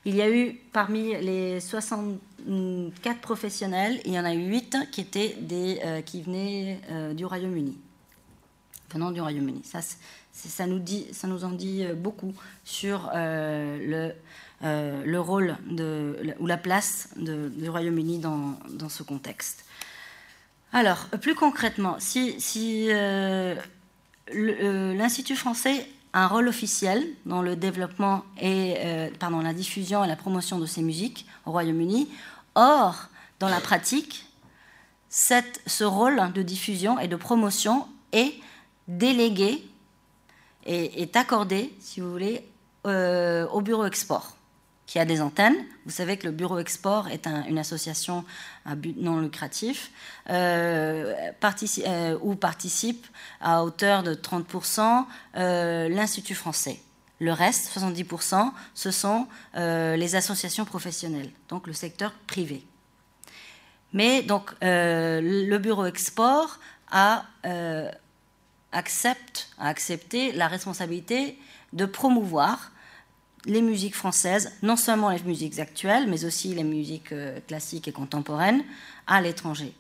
il 0.05 0.15
y 0.15 0.23
a 0.23 0.31
eu 0.31 0.55
parmi 0.73 1.15
les 1.21 1.61
64 1.61 3.21
professionnels, 3.21 4.01
il 4.05 4.13
y 4.13 4.19
en 4.19 4.25
a 4.25 4.35
eu 4.35 4.47
8 4.47 4.91
qui, 4.91 5.01
étaient 5.01 5.37
des, 5.41 5.81
euh, 5.85 6.01
qui 6.03 6.23
venaient 6.23 6.81
euh, 6.91 7.15
du 7.15 7.25
Royaume-Uni, 7.25 7.77
venant 8.91 9.11
du 9.11 9.21
Royaume-Uni. 9.21 9.63
Ça, 9.65 10.67
nous 10.67 11.45
en 11.45 11.51
dit 11.51 11.85
euh, 11.85 11.95
beaucoup 11.95 12.33
sur 12.65 13.11
le, 13.15 14.13
le 14.63 15.19
rôle 15.19 15.57
ou 16.39 16.47
la 16.47 16.57
place 16.57 17.11
du 17.17 17.69
Royaume-Uni 17.69 18.19
dans, 18.19 18.89
ce 18.89 19.03
contexte. 19.03 19.65
Alors, 20.73 21.07
plus 21.21 21.35
concrètement, 21.35 21.97
si 21.99 22.89
l'Institut 24.33 25.37
français 25.37 25.87
un 26.19 26.27
rôle 26.27 26.49
officiel 26.49 27.07
dans 27.27 27.43
le 27.43 27.55
développement 27.55 28.25
et 28.41 28.75
euh, 28.79 29.11
pardon, 29.19 29.41
la 29.41 29.53
diffusion 29.53 30.05
et 30.05 30.09
la 30.09 30.17
promotion 30.17 30.59
de 30.59 30.67
ces 30.67 30.83
musiques 30.83 31.27
au 31.47 31.53
Royaume-Uni. 31.53 32.09
Or, 32.55 33.09
dans 33.39 33.49
la 33.49 33.61
pratique, 33.61 34.27
ce 35.09 35.85
rôle 35.85 36.33
de 36.33 36.43
diffusion 36.43 36.99
et 36.99 37.09
de 37.09 37.17
promotion 37.17 37.87
est 38.13 38.35
délégué 38.89 39.65
et 40.67 41.03
est 41.03 41.15
accordé, 41.17 41.73
si 41.81 42.01
vous 42.01 42.11
voulez, 42.11 42.45
euh, 42.87 43.47
au 43.49 43.61
bureau 43.61 43.85
export 43.85 44.38
qui 44.89 44.99
a 44.99 45.05
des 45.05 45.21
antennes. 45.21 45.67
Vous 45.85 45.93
savez 45.93 46.17
que 46.17 46.25
le 46.25 46.33
Bureau 46.33 46.59
Export 46.59 47.09
est 47.09 47.27
une 47.27 47.59
association 47.59 48.25
à 48.65 48.75
but 48.75 48.97
non 48.97 49.21
lucratif 49.21 49.93
euh, 50.31 51.15
euh, 51.87 52.19
où 52.23 52.35
participe 52.35 53.07
à 53.43 53.63
hauteur 53.65 54.03
de 54.03 54.15
30% 54.15 55.05
euh, 55.37 55.91
l'Institut 55.91 56.35
français. 56.35 56.81
Le 57.21 57.33
reste, 57.33 57.71
70%, 57.79 58.51
ce 58.75 58.91
sont 58.91 59.27
les 59.55 60.15
associations 60.15 60.65
professionnelles, 60.65 61.31
donc 61.49 61.67
le 61.67 61.73
secteur 61.73 62.13
privé. 62.27 62.65
Mais 63.93 64.23
donc 64.23 64.53
le 64.63 65.59
Bureau 65.59 65.85
Export 65.85 66.61
a, 66.91 67.25
accepté 68.73 70.33
la 70.33 70.47
responsabilité 70.47 71.37
de 71.73 71.87
promouvoir 71.87 72.71
les 73.49 73.63
musiques 73.63 73.97
françaises, 73.97 74.53
non 74.63 74.77
seulement 74.77 75.11
les 75.11 75.23
musiques 75.23 75.59
actuelles, 75.59 76.07
mais 76.07 76.25
aussi 76.25 76.55
les 76.55 76.65
musiques 76.65 77.13
euh, 77.13 77.41
classiques 77.49 77.89
et 77.89 77.93
contemporaines, 77.93 78.63
à 79.07 79.21
l'étranger. 79.21 79.73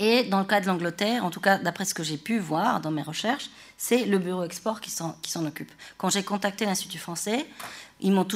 Et 0.00 0.24
dans 0.24 0.40
le 0.40 0.44
cas 0.44 0.60
de 0.60 0.66
l'Angleterre, 0.66 1.24
en 1.24 1.30
tout 1.30 1.40
cas 1.40 1.58
d'après 1.58 1.84
ce 1.84 1.94
que 1.94 2.02
j'ai 2.02 2.16
pu 2.16 2.38
voir 2.38 2.80
dans 2.80 2.90
mes 2.90 3.02
recherches, 3.02 3.50
c'est 3.76 4.06
le 4.06 4.18
bureau 4.18 4.42
export 4.44 4.80
qui 4.80 4.90
s'en 4.90 5.46
occupe. 5.46 5.70
Quand 5.98 6.10
j'ai 6.10 6.22
contacté 6.22 6.64
l'Institut 6.64 6.98
français, 6.98 7.46
ils 8.00 8.10
m'ont 8.10 8.26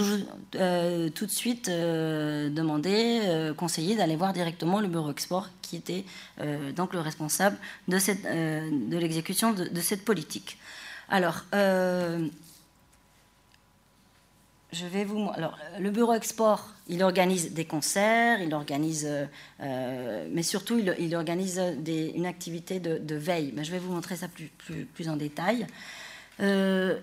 euh, 0.56 1.08
tout 1.08 1.24
de 1.24 1.30
suite 1.30 1.68
euh, 1.70 2.50
demandé, 2.50 3.52
conseillé 3.56 3.96
d'aller 3.96 4.14
voir 4.14 4.34
directement 4.34 4.78
le 4.80 4.88
bureau 4.88 5.10
export 5.10 5.48
qui 5.62 5.76
était 5.76 6.04
donc 6.76 6.92
le 6.92 7.00
responsable 7.00 7.56
de, 7.88 7.96
l'exécution 8.98 9.54
de, 9.54 9.64
de, 9.64 9.80
cette 9.80 10.04
politique. 10.04 10.58
Alors, 11.08 11.44
je 14.74 14.86
vais 14.86 15.04
vous. 15.04 15.30
Alors, 15.34 15.56
le 15.78 15.90
bureau 15.90 16.12
export, 16.12 16.70
il 16.88 17.02
organise 17.02 17.52
des 17.52 17.64
concerts, 17.64 18.42
il 18.42 18.52
organise, 18.52 19.06
euh, 19.08 19.26
euh, 19.60 20.28
mais 20.30 20.42
surtout, 20.42 20.78
il, 20.78 21.14
organise 21.14 21.60
une 21.86 22.26
activité 22.26 22.80
de, 22.80 23.14
veille. 23.14 23.52
Mais 23.54 23.64
je 23.64 23.70
vais 23.70 23.78
vous 23.78 23.92
montrer 23.92 24.16
ça 24.16 24.26
plus, 24.28 25.08
en 25.08 25.16
détail. 25.16 25.66
Euh, 26.40 26.98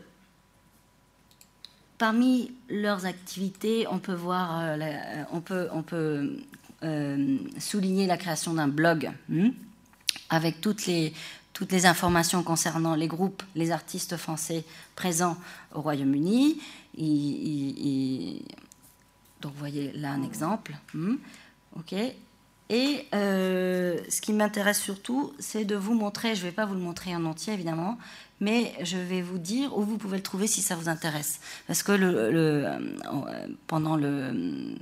parmi 1.97 2.51
leurs 2.69 3.05
activités, 3.05 3.87
on 3.89 3.99
peut 3.99 4.13
voir, 4.13 4.77
on 5.31 5.41
peut, 5.41 6.37
souligner 7.59 8.07
la 8.07 8.17
création 8.17 8.53
d'un 8.53 8.67
blog 8.67 9.11
hmm, 9.29 9.49
avec 10.29 10.61
toutes 10.61 10.87
les 10.87 11.85
informations 11.85 12.43
concernant 12.43 12.95
les 12.95 13.07
groupes, 13.07 13.43
les 13.55 13.71
artistes 13.71 14.17
français 14.17 14.65
présents 14.95 15.37
au 15.73 15.81
Royaume-Uni. 15.81 16.59
Donc, 19.41 19.53
vous 19.53 19.59
voyez 19.59 19.91
là 19.93 20.11
un 20.11 20.23
exemple. 20.23 20.73
Hmm. 20.93 21.15
OK. 21.77 21.93
Et 22.71 23.05
euh, 23.13 23.97
ce 24.07 24.21
qui 24.21 24.31
m'intéresse 24.31 24.81
surtout, 24.81 25.33
c'est 25.39 25.65
de 25.65 25.75
vous 25.75 25.93
montrer, 25.93 26.35
je 26.35 26.41
ne 26.41 26.45
vais 26.47 26.53
pas 26.53 26.65
vous 26.65 26.73
le 26.73 26.79
montrer 26.79 27.13
en 27.13 27.25
entier 27.25 27.51
évidemment, 27.53 27.97
mais 28.39 28.73
je 28.81 28.95
vais 28.95 29.21
vous 29.21 29.39
dire 29.39 29.77
où 29.77 29.83
vous 29.83 29.97
pouvez 29.97 30.15
le 30.15 30.23
trouver 30.23 30.47
si 30.47 30.61
ça 30.61 30.75
vous 30.75 30.87
intéresse. 30.87 31.41
Parce 31.67 31.83
que 31.83 31.91
le, 31.91 32.15
euh, 32.15 32.79
pendant 33.67 33.99
euh, 34.01 34.73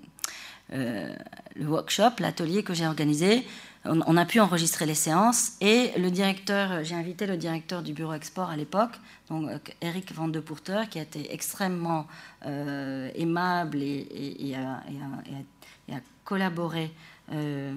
le 0.70 1.66
workshop, 1.66 2.12
l'atelier 2.20 2.62
que 2.62 2.76
j'ai 2.76 2.86
organisé, 2.86 3.44
on, 3.86 4.18
a 4.18 4.26
pu 4.26 4.40
enregistrer 4.40 4.86
les 4.86 4.96
séances 4.96 5.54
et 5.62 5.92
le 5.98 6.12
directeur, 6.12 6.84
j'ai 6.84 6.96
invité 6.96 7.26
le 7.26 7.38
directeur 7.38 7.82
du 7.82 7.94
bureau 7.94 8.14
export 8.14 8.50
à 8.50 8.58
l'époque, 8.58 9.00
donc 9.30 9.50
Eric 9.82 10.14
Van 10.14 10.28
de 10.28 10.40
Pourter, 10.40 10.84
qui 10.90 11.00
a 11.00 11.04
été 11.04 11.34
extrêmement 11.34 12.08
euh, 12.46 13.10
aimable 13.16 13.82
et, 13.82 14.54
a, 14.56 16.00
collaboré 16.26 16.92
euh, 17.32 17.74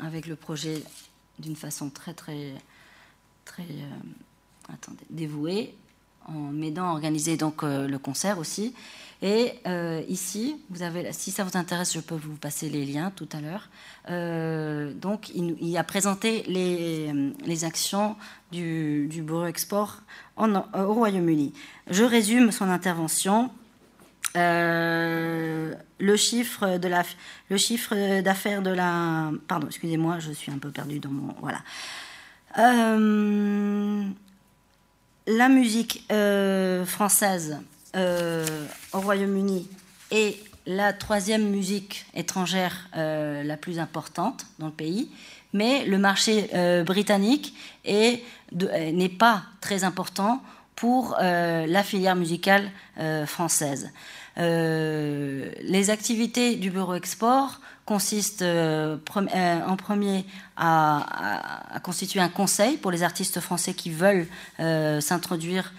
avec 0.00 0.26
le 0.26 0.36
projet 0.36 0.82
d'une 1.38 1.56
façon 1.56 1.90
très 1.90 2.14
euh, 2.28 3.62
dévouée 5.08 5.74
en 6.26 6.32
m'aidant 6.32 6.88
à 6.88 6.92
organiser 6.92 7.36
le 7.36 7.96
concert 7.98 8.38
aussi. 8.38 8.74
Et 9.22 9.54
euh, 9.66 10.02
ici, 10.08 10.56
vous 10.68 10.82
avez, 10.82 11.12
si 11.12 11.30
ça 11.30 11.42
vous 11.42 11.56
intéresse, 11.56 11.94
je 11.94 12.00
peux 12.00 12.14
vous 12.14 12.36
passer 12.36 12.68
les 12.68 12.84
liens 12.84 13.10
tout 13.14 13.28
à 13.32 13.40
l'heure. 13.40 13.68
Euh, 14.10 14.92
donc, 14.92 15.30
il, 15.30 15.76
a 15.76 15.84
présenté 15.84 16.42
les, 16.46 17.12
les 17.44 17.64
actions 17.64 18.16
du, 18.52 19.06
du, 19.08 19.22
Bureau 19.22 19.46
Export 19.46 20.02
en, 20.36 20.54
au 20.54 20.92
Royaume-Uni. 20.92 21.54
Je 21.88 22.04
résume 22.04 22.52
son 22.52 22.68
intervention. 22.68 23.50
Euh, 24.36 25.74
le 25.98 26.16
chiffre 26.16 26.78
le 27.48 27.56
chiffre 27.56 28.20
d'affaires 28.20 28.60
de 28.60 28.70
la, 28.70 29.30
pardon, 29.48 29.66
excusez-moi, 29.68 30.18
je 30.18 30.30
suis 30.30 30.52
un 30.52 30.58
peu 30.58 30.70
perdue 30.70 30.98
dans 30.98 31.08
mon, 31.08 31.34
voilà. 31.40 31.62
la 35.26 35.48
musique 35.48 36.04
euh, 36.12 36.84
française 36.84 37.58
euh, 37.96 38.66
au 38.92 39.00
Royaume-Uni 39.00 39.68
est 40.10 40.36
la 40.66 40.92
troisième 40.92 41.48
musique 41.48 42.06
étrangère 42.14 42.88
euh, 42.96 43.42
la 43.42 43.56
plus 43.56 43.78
importante 43.78 44.46
dans 44.58 44.66
le 44.66 44.72
pays, 44.72 45.10
mais 45.52 45.84
le 45.86 45.98
marché 45.98 46.50
britannique 46.84 47.54
n'est 47.86 49.08
pas 49.08 49.42
très 49.60 49.84
important 49.84 50.42
pour 50.74 51.16
la 51.18 51.82
filière 51.82 52.16
musicale 52.16 52.70
française. 53.26 53.90
les 54.36 55.88
activités 55.88 56.56
du 56.56 56.70
bureau 56.70 56.94
export 56.94 57.60
consiste 57.86 58.42
euh, 58.42 58.98
euh, 59.16 59.60
en 59.64 59.76
premier 59.76 60.26
à, 60.56 61.78
constituer 61.82 62.20
un 62.20 62.28
conseil 62.28 62.76
pour 62.76 62.90
les 62.90 63.02
artistes 63.04 63.40
français 63.40 63.74
qui 63.74 63.90
veulent 63.90 64.26
euh, 64.58 65.00
s'introduire 65.00 65.72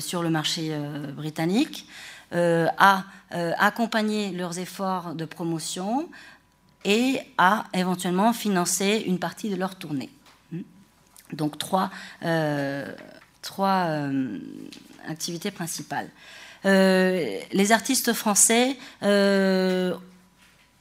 sur 0.00 0.22
le 0.22 0.30
marché 0.30 0.76
britannique, 1.16 1.88
à 2.32 3.04
accompagner 3.32 4.30
leurs 4.32 4.58
efforts 4.58 5.14
de 5.14 5.24
promotion 5.24 6.08
et 6.84 7.20
à 7.38 7.64
éventuellement 7.74 8.32
financer 8.32 9.02
une 9.06 9.18
partie 9.18 9.48
de 9.48 9.56
leur 9.56 9.76
tournée. 9.76 10.10
Hmm. 10.52 10.62
Donc 11.32 11.58
trois, 11.58 11.90
trois 13.42 13.88
activités 15.08 15.50
principales. 15.50 16.10
les 16.64 17.72
artistes 17.72 18.12
français 18.12 18.76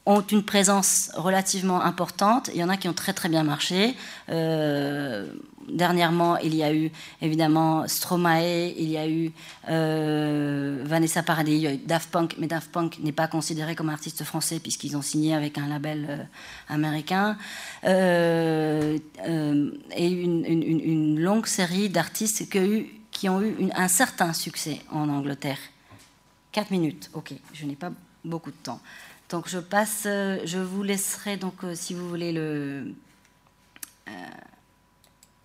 ont 0.09 0.21
une 0.21 0.43
présence 0.43 1.11
relativement 1.13 1.83
importante. 1.83 2.49
Il 2.55 2.59
y 2.59 2.63
en 2.63 2.69
a 2.69 2.77
qui 2.77 2.89
ont 2.89 2.93
très 2.93 3.13
très 3.13 3.29
bien 3.29 3.43
marché. 3.43 3.95
Euh, 4.29 5.31
dernièrement, 5.71 6.37
il 6.37 6.55
y 6.55 6.63
a 6.63 6.73
eu 6.73 6.91
évidemment 7.21 7.87
Stromae, 7.87 8.73
il 8.75 8.89
y 8.89 8.97
a 8.97 9.07
eu 9.07 9.31
euh, 9.69 10.81
Vanessa 10.83 11.21
Paradis, 11.21 11.53
il 11.57 11.61
y 11.61 11.67
a 11.67 11.73
eu 11.75 11.77
Daft 11.77 12.09
Punk, 12.09 12.37
mais 12.39 12.47
Daft 12.47 12.71
Punk 12.71 12.97
n'est 12.97 13.11
pas 13.11 13.27
considéré 13.27 13.75
comme 13.75 13.89
artiste 13.89 14.23
français 14.23 14.59
puisqu'ils 14.59 14.97
ont 14.97 15.03
signé 15.03 15.35
avec 15.35 15.59
un 15.59 15.67
label 15.67 16.07
euh, 16.09 16.23
américain. 16.69 17.37
et 17.83 18.97
une, 20.07 21.19
longue 21.19 21.45
série 21.45 21.89
d'artistes 21.89 22.49
qui, 22.49 22.87
qui, 23.11 23.29
ont 23.29 23.43
eu 23.43 23.55
un 23.75 23.87
certain 23.87 24.33
succès 24.33 24.81
en 24.91 25.07
Angleterre. 25.07 25.59
Quatre 26.51 26.71
minutes, 26.71 27.11
ok, 27.13 27.33
je 27.53 27.65
n'ai 27.67 27.75
pas 27.75 27.91
beaucoup 28.25 28.49
de 28.49 28.55
temps. 28.63 28.79
Donc 29.29 29.47
je 29.47 29.59
passe, 29.59 30.03
euh, 30.07 30.39
je 30.45 30.57
vous 30.57 30.81
laisserai 30.81 31.37
donc 31.37 31.63
euh, 31.63 31.75
si 31.75 31.93
vous 31.93 32.09
voulez 32.09 32.31
le 32.31 32.95
euh, 34.07 34.11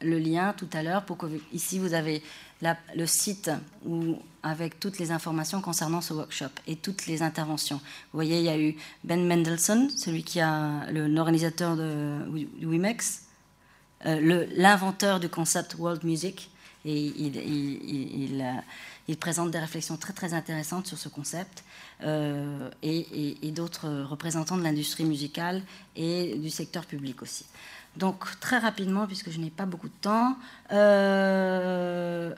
le 0.01 0.19
lien 0.19 0.55
tout 0.57 0.69
à 0.73 0.83
l'heure 0.83 1.05
pour 1.05 1.19
que 1.19 1.27
ici 1.53 1.79
vous 1.79 1.93
avez 1.93 2.23
le 2.95 3.07
site 3.07 3.51
où, 3.85 4.19
avec 4.43 4.81
toutes 4.81 4.99
les 4.99 5.11
informations 5.11 5.61
concernant 5.61 6.01
ce 6.01 6.15
workshop 6.15 6.51
et 6.67 6.77
toutes 6.77 7.07
les 7.07 7.23
interventions. 7.23 7.77
Vous 7.77 8.17
voyez, 8.17 8.39
il 8.39 8.45
y 8.45 8.49
a 8.49 8.59
eu 8.59 8.75
Ben 9.03 9.27
Mendelssohn, 9.27 9.91
celui 9.91 10.25
qui 10.25 10.41
a 10.41 10.91
l'organisateur 10.91 11.77
de 11.77 12.19
Wimex, 12.63 13.25
l'inventeur 14.05 15.21
du 15.21 15.29
concept 15.29 15.77
World 15.79 16.05
Music, 16.05 16.51
et 16.85 17.07
il, 17.17 17.37
il, 17.37 18.63
il, 19.09 19.17
présente 19.17 19.51
des 19.51 19.59
réflexions 19.59 19.97
très 19.97 20.13
très 20.13 20.35
intéressantes 20.35 20.87
sur 20.87 20.99
ce 20.99 21.09
concept. 21.09 21.65
Euh, 22.03 22.71
et, 22.83 23.51
d'autres 23.53 23.89
représentants 24.03 24.57
de 24.57 24.65
l'industrie 24.65 25.05
musicale 25.05 25.63
et 25.95 26.37
du 26.37 26.51
secteur 26.51 26.87
public 26.87 27.23
aussi. 27.23 27.47
Donc 27.97 28.25
très 28.41 28.59
rapidement, 28.59 29.07
puisque 29.07 29.31
je 29.31 29.39
n'ai 29.39 29.51
pas 29.51 29.65
beaucoup 29.65 29.87
de 29.87 29.95
temps, 30.01 30.37
euh, 30.73 32.35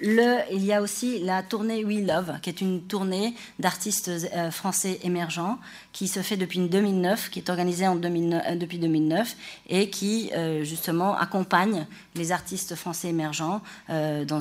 il 0.00 0.64
y 0.64 0.72
a 0.72 0.80
aussi 0.80 1.18
la 1.18 1.42
tournée 1.42 1.84
We 1.84 2.06
Love, 2.06 2.38
qui 2.40 2.50
est 2.50 2.60
une 2.60 2.82
tournée 2.82 3.34
d'artistes 3.58 4.08
euh, 4.08 4.52
français 4.52 5.00
émergents 5.02 5.58
qui 5.92 6.06
se 6.06 6.20
fait 6.20 6.36
depuis 6.36 6.60
2009, 6.60 7.30
qui 7.30 7.40
est 7.40 7.50
organisée 7.50 7.88
en 7.88 7.96
2009, 7.96 8.58
depuis 8.58 8.78
2009 8.78 9.36
et 9.68 9.90
qui 9.90 10.30
justement 10.62 11.18
accompagne 11.18 11.86
les 12.14 12.30
artistes 12.30 12.76
français 12.76 13.08
émergents 13.08 13.60
dans, 13.88 14.40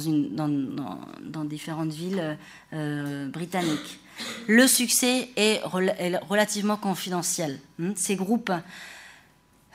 différentes 1.45 1.91
villes 1.91 2.37
britanniques 3.33 3.99
le 4.47 4.67
succès 4.67 5.29
est, 5.35 5.61
relativement 5.63 6.77
confidentiel. 6.77 7.59
Hmm, 7.77 7.91
ces 7.95 8.15
groupes 8.15 8.51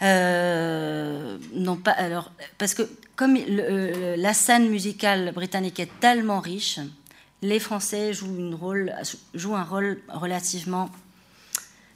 euh, 0.02 1.38
n'ont 1.52 1.76
pas. 1.76 1.92
Alors, 1.92 2.32
parce 2.58 2.74
que 2.74 2.82
comme 3.16 3.36
la 3.36 4.34
scène 4.34 4.68
musicale 4.68 5.32
britannique 5.32 5.78
est 5.80 6.00
tellement 6.00 6.40
riche, 6.40 6.80
les 7.42 7.60
Français 7.60 8.12
jouent, 8.12 9.54
un 9.54 9.64
rôle 9.64 9.98
relativement, 10.08 10.90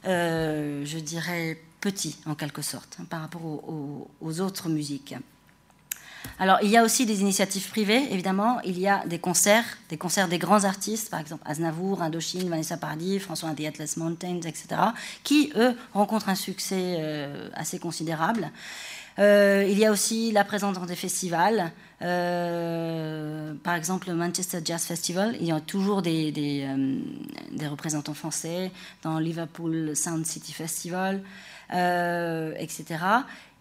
euh, 0.05 0.85
je 0.85 0.99
dirais, 0.99 1.59
petit 1.81 2.17
en 2.25 2.35
quelque 2.35 2.61
sorte 2.61 2.97
hein, 2.99 3.05
par 3.09 3.21
rapport 3.21 3.43
aux 3.45 4.41
autres 4.41 4.69
musiques. 4.69 5.15
Alors, 6.41 6.59
il 6.61 6.69
y 6.69 6.77
a 6.77 6.83
aussi 6.83 7.05
des 7.05 7.19
initiatives 7.19 7.69
privées, 7.69 8.07
évidemment. 8.11 8.61
Il 8.63 8.79
y 8.79 8.87
a 8.87 9.05
des 9.05 9.19
concerts, 9.19 9.65
des 9.89 9.97
concerts 9.97 10.29
des 10.29 10.37
grands 10.37 10.63
artistes, 10.63 11.09
par 11.09 11.19
exemple 11.19 11.43
Aznavour, 11.45 12.01
Indochine, 12.01 12.49
Vanessa 12.49 12.77
Paradis, 12.77 13.19
François 13.19 13.49
The 13.49 13.65
Atlas 13.65 13.97
Mountains, 13.97 14.39
etc., 14.45 14.67
qui, 15.23 15.51
eux, 15.57 15.75
rencontrent 15.93 16.29
un 16.29 16.35
succès 16.35 16.95
euh, 16.99 17.49
assez 17.55 17.77
considérable. 17.77 18.51
Euh, 19.19 19.65
il 19.67 19.77
y 19.77 19.85
a 19.85 19.91
aussi 19.91 20.31
la 20.31 20.45
présence 20.45 20.75
dans 20.75 20.85
des 20.85 20.95
festivals. 20.95 21.73
Euh, 22.01 23.53
par 23.61 23.75
exemple, 23.75 24.07
le 24.07 24.15
Manchester 24.15 24.59
Jazz 24.63 24.85
Festival, 24.85 25.35
il 25.41 25.45
y 25.45 25.51
a 25.51 25.59
toujours 25.59 26.01
des, 26.01 26.31
des 26.31 27.67
représentants 27.67 28.13
français 28.13 28.71
dans 29.03 29.19
Liverpool 29.19 29.93
Sound 29.93 30.25
City 30.25 30.53
Festival, 30.53 31.21
etc. 31.69 32.97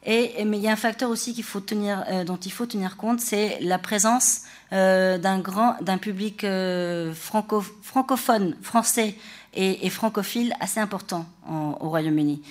Mais 0.06 0.58
il 0.58 0.60
y 0.60 0.68
a 0.68 0.72
un 0.72 0.76
facteur 0.76 1.10
aussi 1.10 1.44
euh, 1.54 2.24
dont 2.24 2.36
il 2.36 2.52
faut 2.52 2.66
tenir 2.66 2.96
compte, 2.96 3.20
c'est 3.20 3.58
la 3.60 3.78
présence 3.78 4.42
euh, 4.72 5.18
d'un 5.18 5.98
public 5.98 6.44
euh, 6.44 7.12
franco, 7.12 7.60
francophone, 7.82 8.56
français 8.62 9.16
et, 9.54 9.90
francophile 9.90 10.54
assez 10.60 10.78
important 10.78 11.26
au 11.48 11.88
Royaume-Uni. 11.88 12.42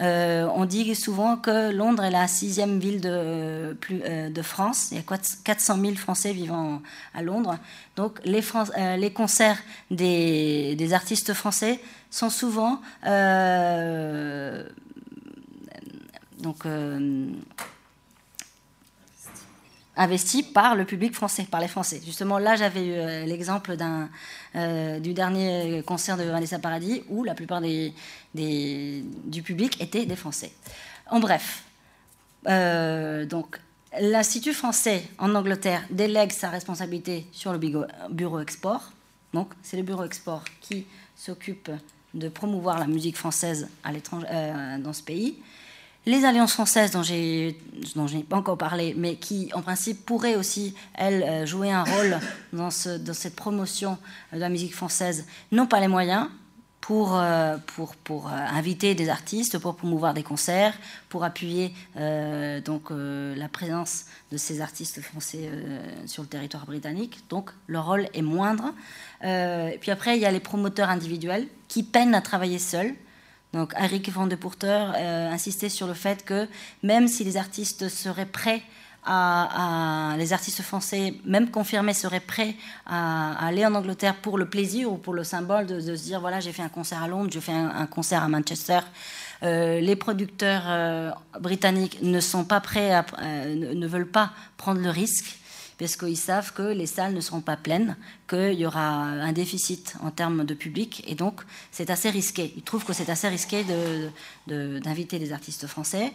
on 0.00 0.64
dit 0.64 0.94
souvent 0.94 1.36
que 1.36 1.70
Londres 1.70 2.04
est 2.04 2.10
la 2.10 2.26
sixième 2.26 2.80
ville 2.80 3.00
de, 3.00 4.42
France. 4.42 4.88
Il 4.90 4.96
y 4.96 5.00
a 5.00 5.18
400 5.44 5.78
000 5.80 5.94
Français 5.94 6.32
vivant 6.32 6.82
à 7.14 7.22
Londres. 7.22 7.58
Donc 7.94 8.18
les, 8.24 8.42
concerts 9.12 9.58
des, 9.90 10.92
artistes 10.92 11.32
français 11.32 11.80
sont 12.10 12.30
souvent 12.30 12.80
donc, 16.38 16.66
euh, 16.66 17.30
investi 19.96 20.44
par 20.44 20.76
le 20.76 20.84
public 20.84 21.14
français, 21.14 21.46
par 21.50 21.60
les 21.60 21.68
Français. 21.68 22.00
Justement, 22.04 22.38
là, 22.38 22.54
j'avais 22.54 22.86
eu 22.86 22.92
euh, 22.92 23.24
l'exemple 23.26 23.76
euh, 24.54 25.00
du 25.00 25.12
dernier 25.14 25.82
concert 25.84 26.16
de 26.16 26.22
Vanessa 26.22 26.58
Paradis 26.58 27.02
où 27.08 27.24
la 27.24 27.34
plupart 27.34 27.60
du 27.60 29.42
public 29.42 29.80
étaient 29.82 30.06
des 30.06 30.16
Français. 30.16 30.52
En 31.10 31.20
bref, 31.20 31.64
donc 32.44 33.58
l'Institut 33.98 34.52
français 34.52 35.02
en 35.18 35.34
Angleterre 35.34 35.82
délègue 35.90 36.32
sa 36.32 36.50
responsabilité 36.50 37.26
sur 37.32 37.52
le 37.52 37.58
bureau 38.10 38.40
export. 38.40 38.92
Donc, 39.34 39.52
c'est 39.62 39.76
le 39.76 39.82
bureau 39.82 40.04
export 40.04 40.44
qui 40.60 40.86
s'occupe 41.16 41.70
de 42.14 42.28
promouvoir 42.28 42.78
la 42.78 42.86
musique 42.86 43.16
française 43.16 43.68
à 43.82 43.90
dans 44.78 44.92
ce 44.92 45.02
pays 45.02 45.38
les 46.08 46.24
alliances 46.24 46.54
françaises 46.54 46.90
dont 46.90 47.02
je 47.02 48.16
n'ai 48.16 48.22
pas 48.22 48.38
encore 48.38 48.56
parlé, 48.56 48.94
mais 48.96 49.16
qui 49.16 49.50
en 49.52 49.60
principe 49.60 50.06
pourraient 50.06 50.36
aussi, 50.36 50.74
elles, 50.94 51.22
euh, 51.22 51.46
jouer 51.46 51.70
un 51.70 51.84
rôle 51.84 52.18
dans, 52.54 52.70
cette 52.70 53.36
promotion 53.36 53.98
de 54.32 54.38
la 54.38 54.48
musique 54.48 54.74
française, 54.74 55.26
n'ont 55.52 55.66
pas 55.66 55.80
les 55.80 55.88
moyens 55.88 56.28
euh, 56.90 57.58
pour 58.04 58.28
euh, 58.28 58.30
inviter 58.30 58.94
des 58.94 59.10
artistes, 59.10 59.58
pour 59.58 59.76
promouvoir 59.76 60.14
des 60.14 60.22
concerts, 60.22 60.72
pour 61.10 61.24
appuyer 61.24 61.74
donc, 62.64 62.84
la 62.90 63.48
présence 63.48 64.06
de 64.32 64.38
ces 64.38 64.62
artistes 64.62 65.02
français 65.02 65.50
sur 66.06 66.22
le 66.22 66.28
territoire 66.30 66.64
britannique. 66.64 67.18
Donc 67.28 67.50
leur 67.66 67.84
rôle 67.84 68.08
est 68.14 68.22
moindre. 68.22 68.72
et 69.22 69.76
puis 69.78 69.90
après, 69.90 70.16
il 70.16 70.22
y 70.22 70.24
a 70.24 70.30
les 70.30 70.40
promoteurs 70.40 70.88
individuels 70.88 71.46
qui 71.68 71.82
peinent 71.82 72.14
à 72.14 72.22
travailler 72.22 72.58
seuls 72.58 72.94
donc 73.52 73.72
Eric 73.78 74.10
van 74.10 74.28
euh, 74.28 75.30
insistait 75.30 75.68
sur 75.68 75.86
le 75.86 75.94
fait 75.94 76.24
que 76.24 76.46
même 76.82 77.08
si 77.08 77.24
les 77.24 77.36
artistes 77.36 77.88
seraient 77.88 78.26
prêts 78.26 78.62
à, 79.10 80.14
les 80.18 80.34
artistes 80.34 80.60
français, 80.60 81.14
même 81.24 81.50
confirmés, 81.50 81.94
seraient 81.94 82.20
prêts 82.20 82.54
à, 82.84 83.46
aller 83.46 83.64
en 83.64 83.74
Angleterre 83.74 84.16
pour 84.16 84.36
le 84.36 84.50
plaisir 84.50 84.92
ou 84.92 84.98
pour 84.98 85.14
le 85.14 85.24
symbole 85.24 85.66
de, 85.66 85.80
se 85.80 86.02
dire 86.02 86.20
voilà 86.20 86.40
j'ai 86.40 86.52
fait 86.52 86.62
un 86.62 86.68
concert 86.68 87.02
à 87.02 87.08
Londres, 87.08 87.30
je 87.32 87.40
fais 87.40 87.52
un, 87.52 87.86
concert 87.86 88.22
à 88.22 88.28
Manchester. 88.28 88.80
Euh, 89.42 89.80
les 89.80 89.96
producteurs 89.96 90.64
euh, 90.66 91.10
britanniques 91.40 92.02
ne 92.02 92.20
sont 92.20 92.44
pas 92.44 92.60
prêts, 92.60 92.92
à, 92.92 93.04
ne, 93.46 93.86
veulent 93.86 94.10
pas 94.10 94.32
prendre 94.58 94.80
le 94.80 94.90
risque 94.90 95.38
parce 95.78 95.96
qu'ils 95.96 96.16
savent 96.16 96.52
que 96.52 96.62
les 96.62 96.86
salles 96.86 97.14
ne 97.14 97.20
seront 97.20 97.40
pas 97.40 97.56
pleines, 97.56 97.96
qu'il 98.28 98.54
y 98.54 98.66
aura 98.66 99.04
un 99.04 99.32
déficit 99.32 99.94
en 100.02 100.10
termes 100.10 100.44
de 100.44 100.54
public, 100.54 101.04
et 101.06 101.14
donc 101.14 101.42
c'est 101.70 101.90
assez 101.90 102.10
risqué. 102.10 102.52
Ils 102.56 102.62
trouvent 102.62 102.84
que 102.84 102.92
c'est 102.92 103.08
assez 103.10 103.28
risqué 103.28 103.64
d'inviter 104.46 105.18
de, 105.18 105.24
des 105.24 105.32
artistes 105.32 105.66
français. 105.66 106.12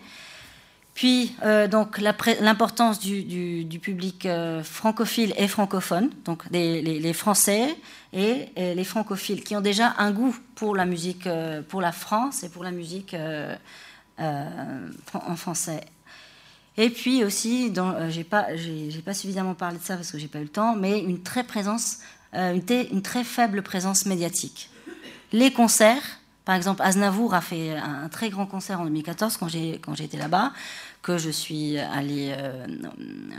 Puis, 0.94 1.36
euh, 1.44 1.68
donc, 1.68 1.98
l'importance 1.98 3.00
du, 3.00 3.64
du, 3.64 3.80
public 3.80 4.28
euh, 4.28 4.62
francophile 4.62 5.34
et 5.38 5.48
francophone, 5.48 6.12
donc 6.24 6.44
les, 6.52 7.14
Français 7.14 7.76
et, 8.14 8.50
les 8.56 8.84
francophiles, 8.84 9.44
qui 9.44 9.56
ont 9.56 9.62
déjà 9.62 9.96
un 9.98 10.12
goût 10.12 10.36
pour 10.56 10.76
la 10.76 10.86
musique, 10.86 11.26
euh, 11.26 11.64
pour 11.64 11.82
la 11.82 11.92
France 11.92 12.44
et 12.44 12.50
pour 12.50 12.64
la 12.64 12.72
musique 12.72 13.16
en 14.20 15.36
français. 15.36 15.82
Et 16.78 16.90
puis 16.90 17.24
aussi, 17.24 17.72
pas, 18.24 18.56
j'ai 18.56 19.02
pas 19.06 19.14
suffisamment 19.14 19.54
parlé 19.54 19.78
de 19.78 19.84
ça 19.84 19.96
parce 19.96 20.12
que 20.12 20.18
j'ai 20.18 20.28
pas 20.28 20.40
eu 20.40 20.44
le 20.44 20.50
temps, 20.50 20.76
mais 20.76 21.00
une 21.00 21.22
très 21.22 21.44
très 23.04 23.24
faible 23.24 23.62
présence 23.62 24.06
médiatique. 24.06 24.70
Les 25.32 25.52
concerts, 25.52 26.20
par 26.46 26.56
exemple, 26.56 26.82
Aznavour 26.82 27.34
a 27.34 27.42
fait 27.42 27.76
un 27.78 28.10
très 28.10 28.30
grand 28.30 28.46
concert 28.46 28.80
en 28.82 28.84
2014 28.84 29.38
quand 29.38 29.48
j'ai 29.48 29.80
quand 29.80 29.94
été 30.00 30.18
là-bas, 30.18 30.52
que 31.02 31.18
je 31.18 31.30
suis 31.30 31.78
allée 31.78 32.34
euh, 32.38 32.66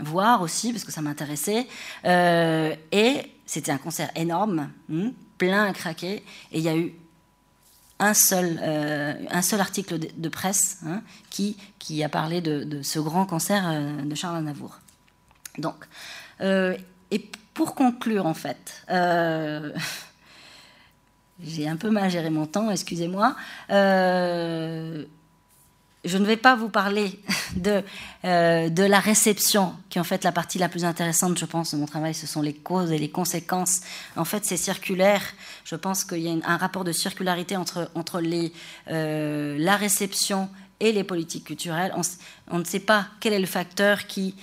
voir 0.03 0.43
aussi 0.43 0.73
parce 0.73 0.85
que 0.85 0.93
ça 0.93 1.03
m'intéressait. 1.03 1.67
Euh, 2.05 2.75
et 2.93 3.33
c'était 3.47 3.73
un 3.73 3.79
concert 3.79 4.11
énorme, 4.15 4.71
hmm, 4.89 5.11
plein 5.39 5.65
à 5.65 5.73
craquer. 5.73 6.23
Et 6.53 6.59
il 6.59 6.61
y 6.61 6.69
a 6.69 6.77
eu 6.77 6.95
un 7.99 8.15
seul, 8.15 8.59
euh, 8.63 9.15
un 9.31 9.43
seul 9.43 9.61
article 9.61 9.99
de, 9.99 10.29
presse 10.29 10.79
hein, 10.87 11.03
qui, 11.31 11.57
qui 11.85 12.03
a 12.03 12.09
parlé 12.09 12.41
de, 12.41 12.81
ce 12.83 12.99
grand 12.99 13.27
concert 13.27 13.65
de 14.03 14.15
Charles 14.15 14.39
Aznavour. 14.39 14.81
Donc, 15.59 15.77
et 16.41 17.31
pour 17.53 17.75
conclure, 17.75 18.25
en 18.25 18.33
fait, 18.35 18.87
j'ai 21.43 21.69
un 21.69 21.77
peu 21.77 21.91
mal 21.91 22.11
géré 22.11 22.31
mon 22.31 22.47
temps, 22.47 22.71
excusez-moi. 22.71 23.35
Euh, 23.71 25.05
je 26.05 26.19
ne 26.19 26.27
vais 26.27 26.37
pas 26.37 26.55
vous 26.55 26.69
parler 26.69 27.19
de, 27.57 27.83
euh, 28.25 28.69
de 28.69 28.83
la 28.83 29.01
réception, 29.01 29.75
qui 29.89 29.99
est 29.99 30.01
en 30.01 30.05
fait 30.05 30.23
la 30.23 30.33
partie 30.33 30.59
la 30.59 30.69
plus 30.69 30.85
intéressante, 30.85 31.39
je 31.39 31.45
pense, 31.47 31.75
de 31.75 31.79
mon 31.79 31.87
travail. 31.87 32.15
Ce 32.15 32.27
sont 32.27 32.43
les 32.43 32.55
causes 32.55 32.93
et 32.93 32.99
les 32.99 33.11
conséquences. 33.11 33.81
En 34.17 34.25
fait, 34.25 34.45
c'est 34.45 34.57
circulaire. 34.57 35.23
Je 35.65 35.77
pense 35.77 36.05
qu'il 36.05 36.19
y 36.19 36.29
a 36.29 36.37
un 36.47 36.57
rapport 36.57 36.85
de 36.85 36.93
circularité 36.93 37.57
entre, 37.57 37.91
entre 37.95 38.21
les, 38.21 38.53
euh, 38.91 39.57
la 39.59 39.77
réception 39.77 40.51
et 40.85 40.93
les 40.93 41.03
politiques 41.03 41.45
culturelles. 41.45 41.95
On, 42.51 42.59
ne 42.59 42.65
sait 42.65 42.79
pas 42.79 43.07
quel 43.19 43.33
est 43.33 43.39
le 43.39 43.47
facteur 43.47 44.07
qui, 44.07 44.35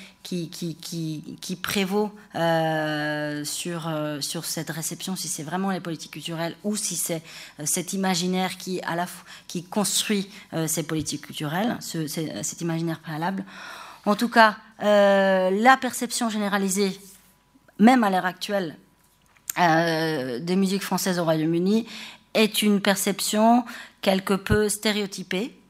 prévaut 1.62 2.12
euh, 2.34 3.46
sur, 3.46 3.88
euh, 3.88 4.20
sur 4.22 4.46
cette 4.46 4.72
réception, 4.72 5.16
si 5.16 5.28
c'est 5.28 5.44
vraiment 5.44 5.70
les 5.70 5.80
politiques 5.80 6.12
culturelles 6.12 6.56
ou 6.64 6.76
si 6.76 6.96
c'est 6.96 7.22
euh, 7.60 7.66
cet 7.66 7.94
imaginaire 7.94 8.58
qui, 8.58 8.82
construit 9.70 10.30
ces 10.66 10.84
politiques 10.84 11.28
culturelles, 11.28 11.78
ce, 11.80 12.08
cet 12.08 12.62
imaginaire 12.62 13.00
préalable. 13.00 13.46
En 14.06 14.16
tout 14.16 14.30
cas, 14.30 14.58
la 14.80 15.78
perception 15.80 16.30
généralisée, 16.30 17.00
même 17.78 18.04
à 18.04 18.10
l'heure 18.10 18.26
actuelle, 18.26 18.76
des 19.58 20.56
musiques 20.56 20.82
françaises 20.82 21.20
au 21.20 21.24
Royaume-Uni 21.24 21.86
est 22.34 22.64
une 22.64 22.82
perception 22.82 23.64
quelque 24.02 24.34
peu 24.34 24.70
stéréotypée 24.70 25.61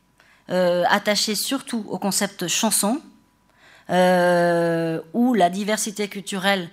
euh, 0.49 0.83
attaché 0.89 1.35
surtout 1.35 1.85
au 1.89 1.97
concept 1.97 2.47
chanson, 2.47 3.01
euh, 3.89 4.99
où 5.13 5.33
la 5.33 5.49
diversité 5.49 6.07
culturelle 6.07 6.69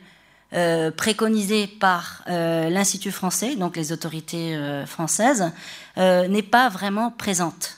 euh, 0.52 0.90
préconisée 0.90 1.66
par 1.66 2.22
l'Institut 2.26 3.12
français, 3.12 3.56
donc 3.56 3.76
les 3.76 3.92
autorités 3.92 4.58
françaises, 4.86 5.52
n'est 5.96 6.42
pas 6.42 6.68
vraiment 6.68 7.10
présente. 7.10 7.76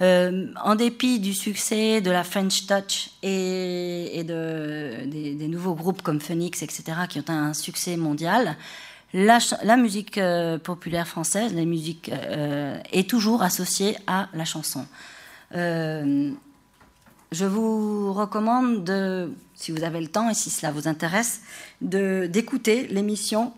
en 0.00 0.74
dépit 0.76 1.18
du 1.18 1.34
succès 1.34 2.00
de 2.00 2.10
la 2.10 2.24
French 2.24 2.66
Touch 2.66 3.10
et, 3.22 4.24
de, 4.24 5.04
des, 5.04 5.34
des, 5.34 5.48
nouveaux 5.48 5.74
groupes 5.74 6.00
comme 6.02 6.20
Phoenix, 6.20 6.62
etc., 6.62 6.82
qui 7.08 7.18
ont 7.18 7.28
un 7.28 7.52
succès 7.52 7.96
mondial, 7.96 8.56
la, 9.12 9.76
musique 9.76 10.18
euh, 10.18 10.58
populaire 10.58 11.06
française, 11.06 11.54
la 11.54 11.64
musique, 11.64 12.10
euh, 12.12 12.78
est 12.92 13.08
toujours 13.08 13.42
associée 13.42 13.96
à 14.06 14.28
la 14.34 14.44
chanson. 14.44 14.86
Euh, 15.54 16.30
je 17.32 17.44
vous 17.44 18.12
recommande, 18.12 18.84
de, 18.84 19.32
si 19.54 19.72
vous 19.72 19.82
avez 19.82 20.00
le 20.00 20.08
temps 20.08 20.28
et 20.30 20.34
si 20.34 20.50
cela 20.50 20.72
vous 20.72 20.88
intéresse, 20.88 21.42
d'écouter 21.80 22.86
l'émission 22.88 23.52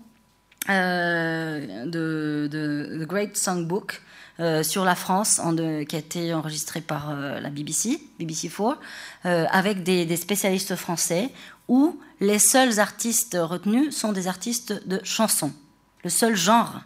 de, 0.68 2.48
The 2.50 3.06
Great 3.06 3.36
Songbook 3.36 4.00
sur 4.62 4.84
la 4.84 4.94
France, 4.94 5.40
qui 5.88 5.96
a 5.96 5.98
été 5.98 6.34
enregistrée 6.34 6.80
par 6.80 7.14
la 7.14 7.50
BBC, 7.50 8.00
BBC4, 8.20 8.76
avec 9.24 9.82
des, 9.82 10.16
spécialistes 10.16 10.74
français, 10.74 11.30
où 11.68 12.00
les 12.20 12.38
seuls 12.38 12.80
artistes 12.80 13.36
retenus 13.40 13.96
sont 13.96 14.12
des 14.12 14.26
artistes 14.26 14.86
de 14.86 15.00
chanson. 15.04 15.52
Le 16.04 16.10
seul 16.10 16.34
genre 16.34 16.80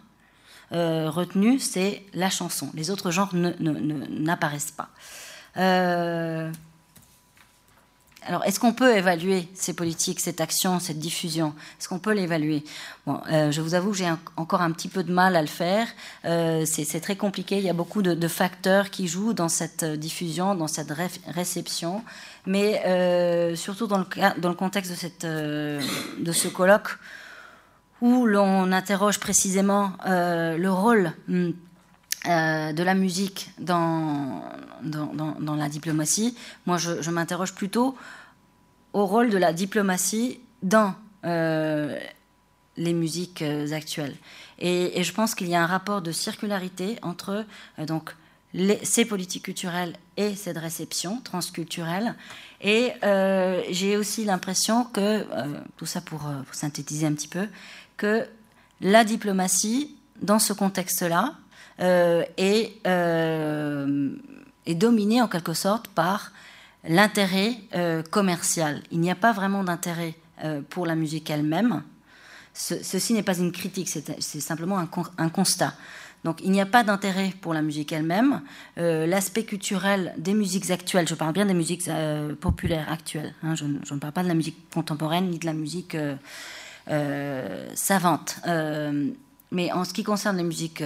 euh, 0.73 1.09
retenu, 1.09 1.59
c'est 1.59 2.03
la 2.13 2.29
chanson. 2.29 2.69
Les 2.73 2.91
autres 2.91 3.11
genres 3.11 3.33
n'apparaissent 3.33 4.71
pas. 4.71 4.89
Euh, 8.27 8.29
alors, 8.29 8.43
est-ce 8.45 8.59
qu'on 8.59 8.73
peut 8.73 8.95
évaluer 8.95 9.47
ces 9.53 9.73
politiques, 9.73 10.19
cette 10.19 10.41
action, 10.41 10.79
cette 10.79 10.99
diffusion? 10.99 11.53
Est-ce 11.79 11.87
qu'on 11.87 11.99
peut 11.99 12.13
l'évaluer? 12.13 12.63
Euh, 13.07 13.51
Je 13.51 13.61
vous 13.61 13.73
avoue 13.73 13.91
que 13.91 13.97
j'ai 13.97 14.09
encore 14.35 14.61
un 14.61 14.71
petit 14.71 14.89
peu 14.89 15.03
de 15.03 15.11
mal 15.11 15.35
à 15.35 15.41
le 15.41 15.47
faire. 15.47 15.87
c'est 16.23 17.01
très 17.01 17.15
compliqué. 17.15 17.57
Il 17.57 17.63
y 17.63 17.69
a 17.69 17.73
beaucoup 17.73 18.01
de, 18.01 18.27
facteurs 18.27 18.89
qui 18.89 19.07
jouent 19.07 19.33
dans 19.33 19.49
cette 19.49 19.85
diffusion, 19.85 20.55
dans 20.55 20.67
cette 20.67 20.91
réception 21.27 22.03
mais 22.47 22.81
euh, 22.85 23.55
surtout 23.55 23.85
dans 23.85 23.99
le, 23.99 24.53
contexte 24.53 24.91
de, 25.21 25.27
euh, 25.27 25.81
ce 26.31 26.47
colloque 26.47 26.97
où 28.01 28.25
l'on 28.25 28.71
interroge 28.71 29.19
précisément 29.19 29.91
euh, 30.07 30.57
le 30.57 30.71
rôle 30.71 31.11
hmm, 31.27 31.49
de 32.25 32.83
la 32.83 32.93
musique 32.93 33.51
dans, 33.59 34.41
la 34.83 35.69
diplomatie. 35.69 36.35
Moi, 36.65 36.77
je, 36.77 37.09
m'interroge 37.09 37.53
plutôt 37.53 37.95
au 38.97 39.05
rôle 39.05 39.29
de 39.29 39.37
la 39.37 39.53
diplomatie 39.53 40.39
dans 40.63 40.95
les 41.23 42.93
musiques 42.93 43.43
actuelles. 43.71 44.15
Et, 44.59 45.03
je 45.03 45.13
pense 45.13 45.35
qu'il 45.35 45.47
y 45.47 45.55
a 45.55 45.61
un 45.61 45.67
rapport 45.67 46.01
de 46.01 46.11
circularité 46.11 46.97
entre 47.01 47.45
donc, 47.79 48.11
ces 48.83 49.05
politiques 49.05 49.43
culturelles 49.43 49.93
et 50.15 50.35
cette 50.35 50.57
réception 50.57 51.21
transculturelle. 51.21 52.15
Et 52.61 52.91
euh, 53.03 53.61
j'ai 53.69 53.97
aussi 53.97 54.25
l'impression 54.25 54.85
que, 54.85 54.99
euh, 54.99 55.59
tout 55.75 55.85
ça 55.85 56.01
pour, 56.01 56.25
euh, 56.27 56.41
pour, 56.43 56.55
synthétiser 56.55 57.05
un 57.05 57.13
petit 57.13 57.27
peu, 57.27 57.47
que 57.97 58.25
la 58.81 59.03
diplomatie, 59.03 59.95
dans 60.21 60.39
ce 60.39 60.53
contexte-là, 60.53 61.35
est, 61.79 62.81
est, 64.65 64.75
dominée 64.75 65.21
en 65.21 65.27
quelque 65.27 65.53
sorte 65.53 65.87
par 65.89 66.31
l'intérêt 66.87 67.55
commercial. 68.11 68.81
Il 68.91 68.99
n'y 68.99 69.11
a 69.11 69.15
pas 69.15 69.33
vraiment 69.33 69.63
d'intérêt 69.63 70.15
pour 70.69 70.85
la 70.85 70.95
musique 70.95 71.29
elle-même. 71.29 71.83
ceci 72.53 73.13
n'est 73.13 73.23
pas 73.23 73.37
une 73.37 73.51
critique, 73.51 73.89
c'est 73.89 74.39
simplement 74.39 74.77
un, 74.77 75.29
constat. 75.29 75.73
Donc 76.23 76.41
il 76.43 76.51
n'y 76.51 76.61
a 76.61 76.65
pas 76.65 76.83
d'intérêt 76.83 77.33
pour 77.41 77.53
la 77.53 77.61
musique 77.61 77.91
elle-même. 77.91 78.41
Euh, 78.77 79.05
l'aspect 79.05 79.43
culturel 79.43 80.13
des 80.17 80.33
musiques 80.33 80.69
actuelles, 80.71 81.07
je 81.07 81.15
parle 81.15 81.33
bien 81.33 81.45
des 81.45 81.53
musiques 81.53 81.87
euh, 81.87 82.35
populaires 82.35 82.91
actuelles, 82.91 83.33
hein, 83.43 83.55
je, 83.55 83.65
ne 83.65 83.99
parle 83.99 84.13
pas 84.13 84.23
de 84.23 84.27
la 84.27 84.33
musique 84.33 84.69
contemporaine 84.69 85.29
ni 85.29 85.39
de 85.39 85.45
la 85.45 85.53
musique 85.53 85.95
euh, 86.89 87.69
savante. 87.75 88.41
mais 89.51 89.71
en 89.71 89.83
ce 89.83 89.93
qui 89.93 90.03
concerne 90.03 90.37
les 90.37 90.43
musiques 90.43 90.83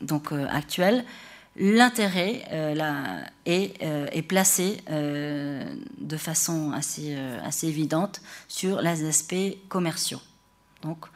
donc, 0.00 0.32
actuelles, 0.32 1.04
l'intérêt 1.58 2.42
est, 3.44 3.74
est, 3.80 4.22
placé 4.22 4.78
de 4.88 6.16
façon 6.16 6.72
assez, 6.72 7.16
assez 7.44 7.68
évidente 7.68 8.20
sur 8.48 8.80
les 8.80 9.06
aspects 9.06 9.56
commerciaux. 9.68 10.20
Donc, 10.82 11.06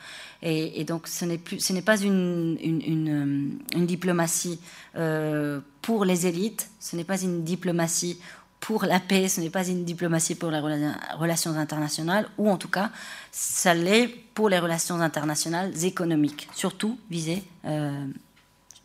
et, 0.42 0.84
donc, 0.84 1.06
ce 1.06 1.24
n'est, 1.26 1.82
pas 1.82 1.98
une, 1.98 2.56
une, 2.62 3.58
une, 3.74 3.86
diplomatie 3.86 4.58
euh, 4.96 5.60
pour 5.82 6.04
les 6.06 6.26
élites, 6.26 6.70
ce 6.80 6.96
n'est 6.96 7.04
pas 7.04 7.20
une 7.20 7.44
diplomatie 7.44 8.18
pour 8.58 8.84
la 8.84 9.00
paix, 9.00 9.28
ce 9.28 9.40
n'est 9.40 9.50
pas 9.50 9.66
une 9.66 9.84
diplomatie 9.84 10.34
pour 10.34 10.50
les 10.50 10.60
relations 10.60 11.52
internationales, 11.52 12.26
ou 12.38 12.50
en 12.50 12.56
tout 12.56 12.68
cas, 12.68 12.90
ça 13.32 13.74
l'est 13.74 14.08
pour 14.34 14.48
les 14.48 14.58
relations 14.58 15.00
internationales 15.00 15.72
économiques, 15.84 16.48
surtout 16.54 16.98
visées, 17.10 17.42
euh, 17.66 17.90
euh, 17.90 18.06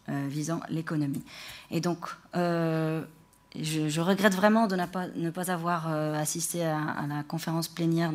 visant 0.08 0.62
l'économie. 0.70 1.24
Et 1.72 1.82
donc, 1.82 2.10
je, 2.34 4.00
regrette 4.00 4.36
vraiment 4.36 4.68
de 4.68 4.76
ne 4.76 5.30
pas, 5.30 5.52
avoir 5.52 5.88
assisté 6.14 6.64
à, 6.64 7.06
la 7.08 7.24
conférence 7.24 7.68
plénière 7.68 8.12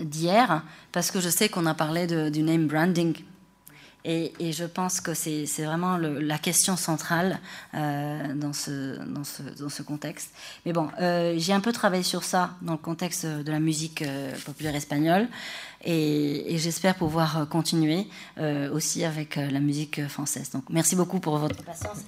d'hier, 0.00 0.62
parce 0.92 1.10
que 1.10 1.20
je 1.20 1.28
sais 1.28 1.48
qu'on 1.48 1.66
a 1.66 1.74
parlé 1.74 2.06
du 2.30 2.42
name 2.42 2.66
branding 2.66 3.14
et, 4.04 4.52
je 4.52 4.64
pense 4.64 5.00
que 5.00 5.14
c'est 5.14 5.46
vraiment 5.64 5.96
la 5.96 6.38
question 6.38 6.76
centrale 6.76 7.38
euh, 7.74 8.34
dans, 8.34 8.52
ce, 8.52 8.98
dans, 9.06 9.24
ce, 9.24 9.42
dans, 9.42 9.68
ce, 9.68 9.82
contexte. 9.82 10.30
Mais 10.66 10.72
bon, 10.72 10.88
euh, 11.00 11.34
j'ai 11.38 11.52
un 11.52 11.60
peu 11.60 11.72
travaillé 11.72 12.02
sur 12.02 12.24
ça 12.24 12.50
dans 12.62 12.72
le 12.72 12.78
contexte 12.78 13.26
de 13.26 13.50
la 13.50 13.60
musique 13.60 14.02
euh, 14.02 14.32
populaire 14.44 14.74
espagnole. 14.74 15.28
Et, 15.84 16.56
j'espère 16.58 16.94
pouvoir 16.94 17.48
continuer 17.48 18.06
aussi 18.72 19.04
avec 19.04 19.36
la 19.36 19.58
musique 19.58 20.06
française. 20.06 20.50
Donc 20.50 20.64
merci 20.70 20.94
beaucoup 20.94 21.18
pour 21.18 21.38
votre 21.38 21.62
patience. 21.64 22.04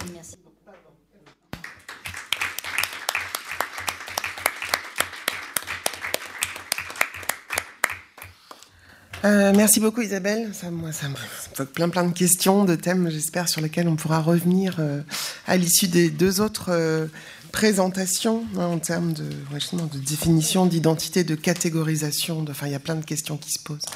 Euh, 9.25 9.53
merci 9.57 9.81
beaucoup 9.81 10.03
Isabelle. 10.03 10.51
Ça, 10.53 10.71
moi, 10.71 10.93
ça 10.93 11.09
me 11.09 11.65
plein 11.65 11.89
plein 11.89 12.05
de 12.05 12.13
questions, 12.13 12.65
de 12.65 12.75
thèmes, 12.75 13.09
j'espère, 13.09 13.49
sur 13.49 13.63
lesquels 13.63 13.89
on 13.89 13.97
pourra 13.97 14.21
revenir 14.21 14.77
euh, 14.79 15.01
à 15.47 15.57
l'issue 15.57 15.89
des 15.89 16.11
deux 16.11 16.43
autres 16.43 16.67
euh, 16.69 17.07
présentations 17.51 18.45
hein, 18.59 18.67
en 18.67 18.79
termes 18.79 19.15
de, 19.15 19.25
de 19.25 19.99
définition, 19.99 20.67
d'identité, 20.67 21.25
de 21.25 21.37
catégorisation. 21.37 22.45
il 22.65 22.71
y 22.71 22.75
a 22.75 22.79
plein 22.79 22.97
de 22.97 23.05
questions 23.05 23.39
qui 23.39 23.51
se 23.51 23.63
posent 23.63 23.87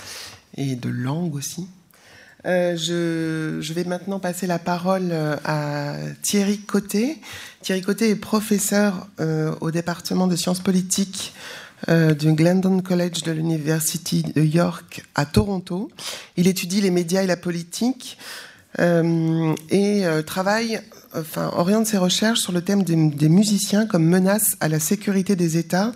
et 0.57 0.77
de 0.77 0.89
langue 0.89 1.35
aussi. 1.35 1.69
Je, 2.45 3.73
vais 3.75 3.85
maintenant 3.85 4.21
passer 4.21 4.47
la 4.47 4.59
parole 4.59 5.13
à 5.45 5.97
Thierry 6.23 6.59
Côté. 6.59 7.21
Thierry 7.61 7.83
Côté 7.83 8.09
est 8.09 8.17
professeur 8.17 9.09
au 9.61 9.71
département 9.71 10.27
de 10.27 10.37
sciences 10.37 10.61
politiques 10.61 11.35
euh, 11.89 12.13
du 12.13 12.33
Glendon 12.33 12.81
College 12.81 13.23
de 13.23 13.31
l'Université 13.31 14.23
de 14.23 14.43
York 14.43 15.05
à 15.15 15.25
Toronto. 15.25 15.91
Il 16.37 16.49
étudie 16.49 16.81
les 16.81 16.91
médias 16.91 17.23
et 17.23 17.27
la 17.27 17.37
politique 17.37 18.19
euh, 18.81 19.55
et 19.71 20.05
euh, 20.05 20.23
travaille, 20.23 20.81
enfin, 21.15 21.53
oriente 21.55 21.87
ses 21.87 21.97
recherches 21.97 22.41
sur 22.41 22.53
le 22.53 22.63
thème 22.63 22.83
des, 22.83 23.29
musiciens 23.29 23.87
comme 23.87 24.05
menace 24.05 24.57
à 24.59 24.69
la 24.69 24.81
sécurité 24.81 25.37
des 25.37 25.57
États 25.57 25.93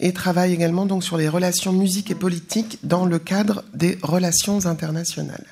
et 0.00 0.12
travaille 0.12 0.52
également 0.52 0.84
donc 0.84 1.02
sur 1.02 1.16
les 1.16 1.30
relations 1.30 1.72
musique 1.72 2.10
et 2.10 2.14
politique 2.14 2.78
dans 2.82 3.06
le 3.06 3.18
cadre 3.18 3.64
des 3.72 3.98
relations 4.02 4.66
internationales. 4.66 5.46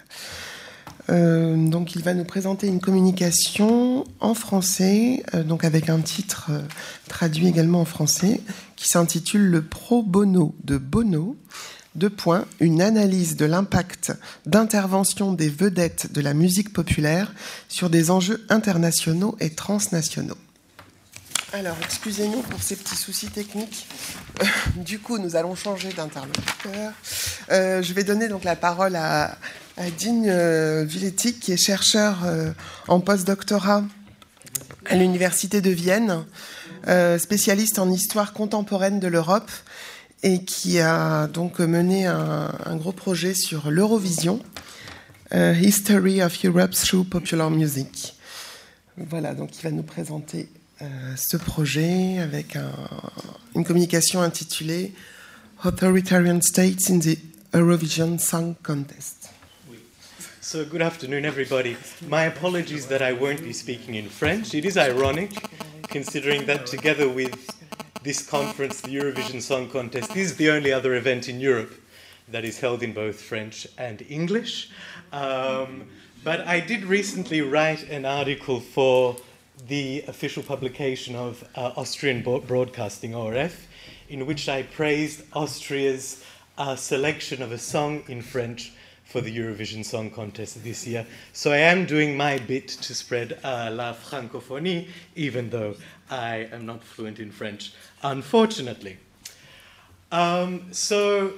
Donc 1.09 1.95
il 1.95 2.03
va 2.03 2.15
nous 2.15 2.25
présenter 2.25 2.67
une 2.67 2.81
communication 2.81 4.05
en 4.21 4.33
français, 4.33 5.23
donc 5.45 5.65
avec 5.65 5.91
un 5.91 6.01
titre 6.01 6.51
traduit 7.09 7.47
également 7.47 7.83
en 7.83 7.85
français, 7.85 8.41
qui 8.77 8.89
s'intitule 8.89 9.43
Le 9.43 9.63
pro 9.63 10.03
bono 10.03 10.55
de 10.65 10.77
Bono. 10.79 11.37
Deux 11.95 12.11
points, 12.11 12.45
une 12.59 12.83
analyse 12.83 13.37
de 13.37 13.45
l'impact 13.45 14.13
d'intervention 14.47 15.33
des 15.33 15.49
vedettes 15.49 16.13
de 16.13 16.21
la 16.21 16.35
musique 16.35 16.73
populaire 16.73 17.33
sur 17.69 17.89
des 17.89 18.11
enjeux 18.11 18.45
internationaux 18.49 19.37
et 19.39 19.51
transnationaux. 19.51 20.37
Alors, 21.53 21.77
excusez-nous 21.85 22.43
pour 22.43 22.61
ces 22.61 22.75
petits 22.75 22.97
soucis 22.97 23.29
techniques. 23.29 23.87
du 24.77 24.99
coup, 24.99 25.19
nous 25.19 25.37
allons 25.37 25.55
changer 25.55 25.93
d'interlocuteur. 25.93 26.93
je 27.49 27.93
vais 27.93 28.03
donner 28.03 28.27
donc 28.27 28.43
la 28.43 28.57
parole 28.57 28.97
à, 28.97 29.37
Digne 29.97 30.29
euh, 30.29 30.85
Villetti, 30.85 31.39
qui 31.39 31.53
est 31.53 31.57
chercheur 31.57 32.25
euh, 32.25 32.51
en 32.89 32.99
post-doctorat 32.99 33.85
à 34.87 34.97
l'Université 34.97 35.61
de 35.61 35.71
Vienne, 35.71 36.25
euh, 36.89 37.19
spécialiste 37.19 37.79
en 37.79 37.91
histoire 37.91 38.33
contemporaine 38.33 39.01
de 39.01 39.09
l'Europe 39.09 39.51
et 40.23 40.45
qui 40.45 40.81
a 40.81 41.27
donc 41.27 41.59
mené 41.59 42.07
un, 42.07 42.77
gros 42.77 42.93
projet 42.93 43.35
sur 43.35 43.71
l'Eurovision, 43.71 44.41
History 45.33 46.23
of 46.23 46.43
Europe 46.45 46.71
through 46.71 47.05
Popular 47.07 47.51
Music. 47.51 48.15
Voilà, 48.97 49.35
donc 49.35 49.51
il 49.59 49.63
va 49.63 49.71
nous 49.71 49.83
présenter 49.83 50.49
ce 51.15 51.37
projet 51.37 52.21
avec 52.21 52.57
une 53.55 53.65
communication 53.65 54.23
intitulée 54.23 54.95
Authoritarian 55.63 56.41
States 56.41 56.91
in 56.91 57.01
the 57.01 57.19
Eurovision 57.55 58.19
Song 58.19 58.55
Contest. 58.63 59.24
So, 60.45 60.63
good 60.63 60.83
afternoon, 60.83 61.25
everybody. 61.25 61.75
My 62.07 62.25
apologies 62.25 62.87
that 62.89 63.01
I 63.01 63.15
won't 63.15 63.43
be 63.43 63.55
speaking 63.55 63.95
in 63.95 64.11
French. 64.11 64.53
It 64.53 64.67
is 64.67 64.77
ironic, 64.77 65.31
considering 65.89 66.45
that 66.45 66.67
together 66.67 67.09
with 67.09 67.51
this 68.03 68.29
conference, 68.29 68.83
the 68.83 68.95
Eurovision 68.95 69.41
Song 69.41 69.71
Contest 69.71 70.15
is 70.15 70.37
the 70.37 70.51
only 70.51 70.71
other 70.71 70.97
event 70.97 71.31
in 71.31 71.41
Europe 71.41 71.73
that 72.29 72.45
is 72.45 72.59
held 72.59 72.83
in 72.83 72.93
both 72.93 73.23
French 73.23 73.67
and 73.79 74.05
English. 74.11 74.69
Um, 75.13 75.89
but 76.23 76.47
I 76.47 76.61
did 76.61 76.85
recently 76.85 77.41
write 77.41 77.83
an 77.85 78.05
article 78.05 78.61
for 78.61 79.17
the 79.67 80.05
official 80.09 80.43
publication 80.43 81.17
of 81.17 81.43
uh, 81.55 81.73
Austrian 81.75 82.23
Broadcasting, 82.23 83.15
ORF, 83.15 83.67
in 84.11 84.27
which 84.27 84.51
I 84.51 84.65
praised 84.65 85.23
Austria's 85.33 86.23
uh, 86.59 86.77
selection 86.77 87.41
of 87.41 87.51
a 87.51 87.59
song 87.59 88.03
in 88.09 88.21
French 88.21 88.73
for 89.15 89.21
the 89.21 89.39
Eurovision 89.39 89.85
Song 89.85 90.11
Contest 90.11 90.65
this 90.65 90.89
year. 90.89 91.07
So 91.33 91.53
I 91.53 91.59
am 91.59 91.87
doing 91.87 92.17
my 92.17 92.37
bit 92.39 92.67
to 92.67 92.97
spread 92.97 93.39
uh, 93.45 93.71
la 93.73 93.95
francophonie, 93.95 94.89
even 95.15 95.51
though 95.51 95.77
I 96.11 96.49
am 96.51 96.67
not 96.67 96.83
fluent 96.83 97.21
in 97.21 97.31
French, 97.31 97.73
unfortunately. 98.03 98.99
Um, 100.11 100.73
so 100.73 101.35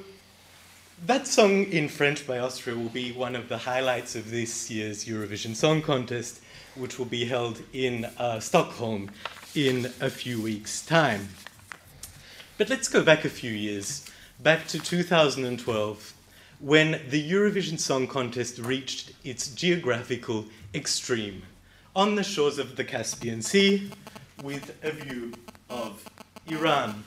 that 1.05 1.27
song 1.27 1.65
in 1.65 1.91
French 1.91 2.27
by 2.27 2.39
Austria 2.39 2.75
will 2.75 2.89
be 2.89 3.13
one 3.13 3.37
of 3.37 3.51
the 3.51 3.59
highlights 3.59 4.17
of 4.17 4.31
this 4.31 4.71
year's 4.71 5.05
Eurovision 5.05 5.55
Song 5.55 5.83
Contest, 5.83 6.41
which 6.77 6.99
will 6.99 7.05
be 7.05 7.27
held 7.27 7.61
in 7.75 8.07
uh, 8.17 8.41
Stockholm 8.41 9.11
in 9.55 9.93
a 10.01 10.09
few 10.09 10.41
weeks' 10.41 10.81
time. 10.81 11.29
But 12.57 12.71
let's 12.71 12.89
go 12.89 13.03
back 13.03 13.27
a 13.27 13.29
few 13.29 13.53
years, 13.53 14.07
back 14.41 14.67
to 14.69 14.79
2012 14.79 16.15
when 16.59 17.01
the 17.11 17.31
Eurovision 17.31 17.79
Song 17.79 18.07
Contest 18.07 18.59
reached 18.59 19.13
its 19.25 19.49
geographical 19.49 20.47
extreme 20.75 21.43
on 21.95 22.15
the 22.15 22.23
shores 22.23 22.59
of 22.59 22.77
the 22.77 22.85
Caspian 22.85 23.43
Sea 23.43 23.91
with 24.43 24.75
a 24.83 24.91
view 24.91 25.33
of 25.69 26.05
Iran. 26.47 27.05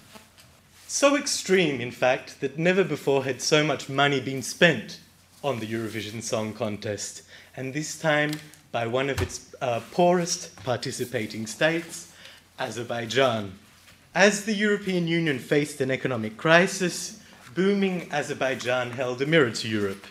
So 0.88 1.16
extreme, 1.16 1.82
in 1.82 1.92
fact, 1.92 2.42
that 2.42 2.58
never 2.58 2.84
before 2.84 3.24
had 3.24 3.42
so 3.42 3.64
much 3.64 3.90
money 3.90 4.20
been 4.20 4.42
spent 4.42 5.00
on 5.44 5.60
the 5.60 5.68
Eurovision 5.68 6.22
Song 6.22 6.54
Contest, 6.54 7.24
and 7.56 7.74
this 7.74 8.00
time 8.00 8.32
by 8.72 8.88
one 8.88 9.10
of 9.10 9.22
its 9.22 9.54
uh, 9.62 9.82
poorest 9.92 10.56
participating 10.64 11.48
states, 11.48 12.12
Azerbaijan. 12.60 13.54
As 14.14 14.46
the 14.46 14.54
European 14.54 15.08
Union 15.08 15.40
faced 15.40 15.80
an 15.82 15.92
economic 15.92 16.38
crisis, 16.38 17.19
booming 17.60 18.08
Azerbaijan 18.10 18.90
held 18.92 19.22
a 19.22 19.26
mirror 19.26 19.52
to 19.52 19.68
Europe 19.68 20.08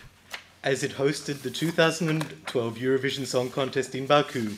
as 0.63 0.83
it 0.83 0.91
hosted 0.91 1.41
the 1.41 1.49
2012 1.49 2.77
Eurovision 2.77 3.25
Song 3.25 3.49
Contest 3.49 3.95
in 3.95 4.05
Baku 4.05 4.51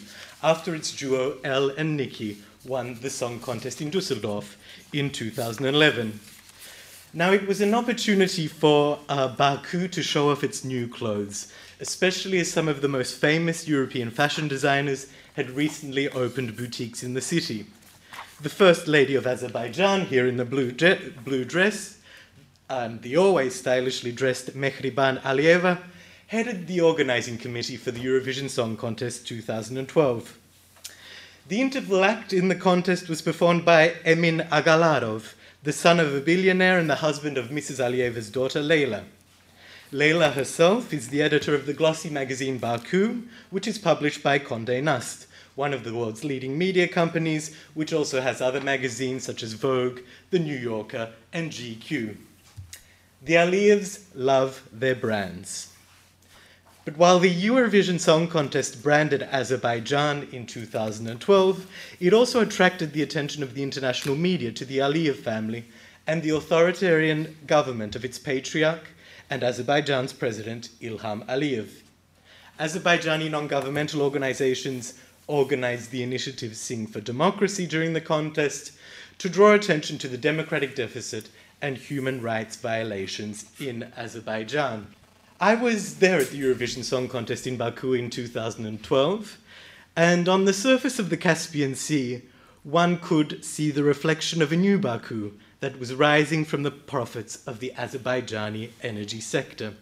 after 0.43 0.75
its 0.75 0.93
duo 0.93 1.37
El 1.45 1.69
and 1.69 1.95
Nikki 1.95 2.39
won 2.65 2.95
the 2.95 3.09
song 3.09 3.39
contest 3.39 3.79
in 3.79 3.91
Dusseldorf 3.91 4.57
in 4.91 5.09
2011. 5.09 6.19
Now, 7.13 7.31
it 7.31 7.47
was 7.47 7.61
an 7.61 7.73
opportunity 7.73 8.47
for 8.47 8.99
uh, 9.07 9.29
Baku 9.29 9.87
to 9.87 10.03
show 10.03 10.29
off 10.29 10.43
its 10.43 10.65
new 10.65 10.89
clothes, 10.89 11.49
especially 11.79 12.41
as 12.41 12.51
some 12.51 12.67
of 12.67 12.81
the 12.81 12.89
most 12.89 13.15
famous 13.15 13.69
European 13.69 14.11
fashion 14.11 14.49
designers 14.49 15.07
had 15.37 15.51
recently 15.51 16.09
opened 16.09 16.57
boutiques 16.57 17.03
in 17.03 17.13
the 17.13 17.21
city. 17.21 17.67
The 18.41 18.49
First 18.49 18.89
Lady 18.89 19.15
of 19.15 19.25
Azerbaijan, 19.25 20.07
here 20.07 20.27
in 20.27 20.35
the 20.35 20.43
blue, 20.43 20.73
blue 21.23 21.45
dress, 21.45 21.99
and 22.71 23.01
the 23.01 23.17
always 23.17 23.53
stylishly 23.53 24.13
dressed 24.13 24.55
Mehriban 24.55 25.21
Alieva 25.23 25.77
headed 26.27 26.67
the 26.67 26.79
organizing 26.79 27.37
committee 27.37 27.75
for 27.75 27.91
the 27.91 27.99
Eurovision 27.99 28.49
Song 28.49 28.77
Contest 28.77 29.27
2012. 29.27 30.37
The 31.49 31.59
interval 31.59 32.05
act 32.05 32.31
in 32.31 32.47
the 32.47 32.55
contest 32.55 33.09
was 33.09 33.21
performed 33.21 33.65
by 33.65 33.95
Emin 34.05 34.47
Agalarov, 34.49 35.33
the 35.63 35.73
son 35.73 35.99
of 35.99 36.15
a 36.15 36.21
billionaire 36.21 36.79
and 36.79 36.89
the 36.89 37.03
husband 37.03 37.37
of 37.37 37.49
Mrs. 37.49 37.83
Alieva's 37.83 38.29
daughter 38.29 38.61
Leila. 38.61 39.03
Leila 39.91 40.29
herself 40.29 40.93
is 40.93 41.09
the 41.09 41.21
editor 41.21 41.53
of 41.53 41.65
the 41.65 41.73
glossy 41.73 42.09
magazine 42.09 42.57
Baku, 42.57 43.23
which 43.49 43.67
is 43.67 43.77
published 43.77 44.23
by 44.23 44.39
Condé 44.39 44.81
Nast, 44.81 45.27
one 45.55 45.73
of 45.73 45.83
the 45.83 45.93
world's 45.93 46.23
leading 46.23 46.57
media 46.57 46.87
companies, 46.87 47.53
which 47.73 47.91
also 47.91 48.21
has 48.21 48.39
other 48.39 48.61
magazines 48.61 49.25
such 49.25 49.43
as 49.43 49.51
Vogue, 49.51 49.99
The 50.29 50.39
New 50.39 50.55
Yorker, 50.57 51.11
and 51.33 51.51
GQ. 51.51 52.15
The 53.23 53.33
Aliyevs 53.35 53.99
love 54.15 54.67
their 54.73 54.95
brands. 54.95 55.71
But 56.85 56.97
while 56.97 57.19
the 57.19 57.31
Eurovision 57.31 57.99
Song 57.99 58.27
Contest 58.27 58.81
branded 58.81 59.21
Azerbaijan 59.21 60.27
in 60.31 60.47
2012, 60.47 61.67
it 61.99 62.13
also 62.13 62.41
attracted 62.41 62.93
the 62.93 63.03
attention 63.03 63.43
of 63.43 63.53
the 63.53 63.61
international 63.61 64.15
media 64.15 64.51
to 64.53 64.65
the 64.65 64.79
Aliyev 64.79 65.17
family 65.17 65.65
and 66.07 66.23
the 66.23 66.31
authoritarian 66.31 67.37
government 67.45 67.95
of 67.95 68.03
its 68.03 68.17
patriarch 68.17 68.87
and 69.29 69.43
Azerbaijan's 69.43 70.13
president 70.13 70.69
Ilham 70.81 71.23
Aliyev. 71.27 71.69
Azerbaijani 72.59 73.29
non 73.29 73.47
governmental 73.47 74.01
organizations 74.01 74.95
organized 75.27 75.91
the 75.91 76.01
initiative 76.01 76.57
Sing 76.57 76.87
for 76.87 77.01
Democracy 77.01 77.67
during 77.67 77.93
the 77.93 78.01
contest 78.01 78.71
to 79.19 79.29
draw 79.29 79.53
attention 79.53 79.99
to 79.99 80.07
the 80.07 80.17
democratic 80.17 80.75
deficit 80.75 81.29
and 81.61 81.77
human 81.77 82.21
rights 82.21 82.55
violations 82.55 83.45
in 83.59 83.91
Azerbaijan. 83.95 84.87
I 85.39 85.55
was 85.55 85.95
there 85.95 86.19
at 86.19 86.29
the 86.29 86.41
Eurovision 86.41 86.83
Song 86.83 87.07
Contest 87.07 87.47
in 87.47 87.57
Baku 87.57 87.93
in 87.93 88.09
2012, 88.09 89.37
and 89.95 90.29
on 90.29 90.45
the 90.45 90.53
surface 90.53 90.99
of 90.99 91.09
the 91.09 91.17
Caspian 91.17 91.75
Sea, 91.75 92.21
one 92.63 92.97
could 92.97 93.43
see 93.43 93.71
the 93.71 93.83
reflection 93.83 94.41
of 94.41 94.51
a 94.51 94.55
new 94.55 94.77
Baku 94.77 95.31
that 95.59 95.79
was 95.79 95.93
rising 95.95 96.45
from 96.45 96.63
the 96.63 96.71
profits 96.71 97.37
of 97.47 97.59
the 97.59 97.73
Azerbaijani 97.75 98.69
energy 98.83 99.19
sector. 99.19 99.73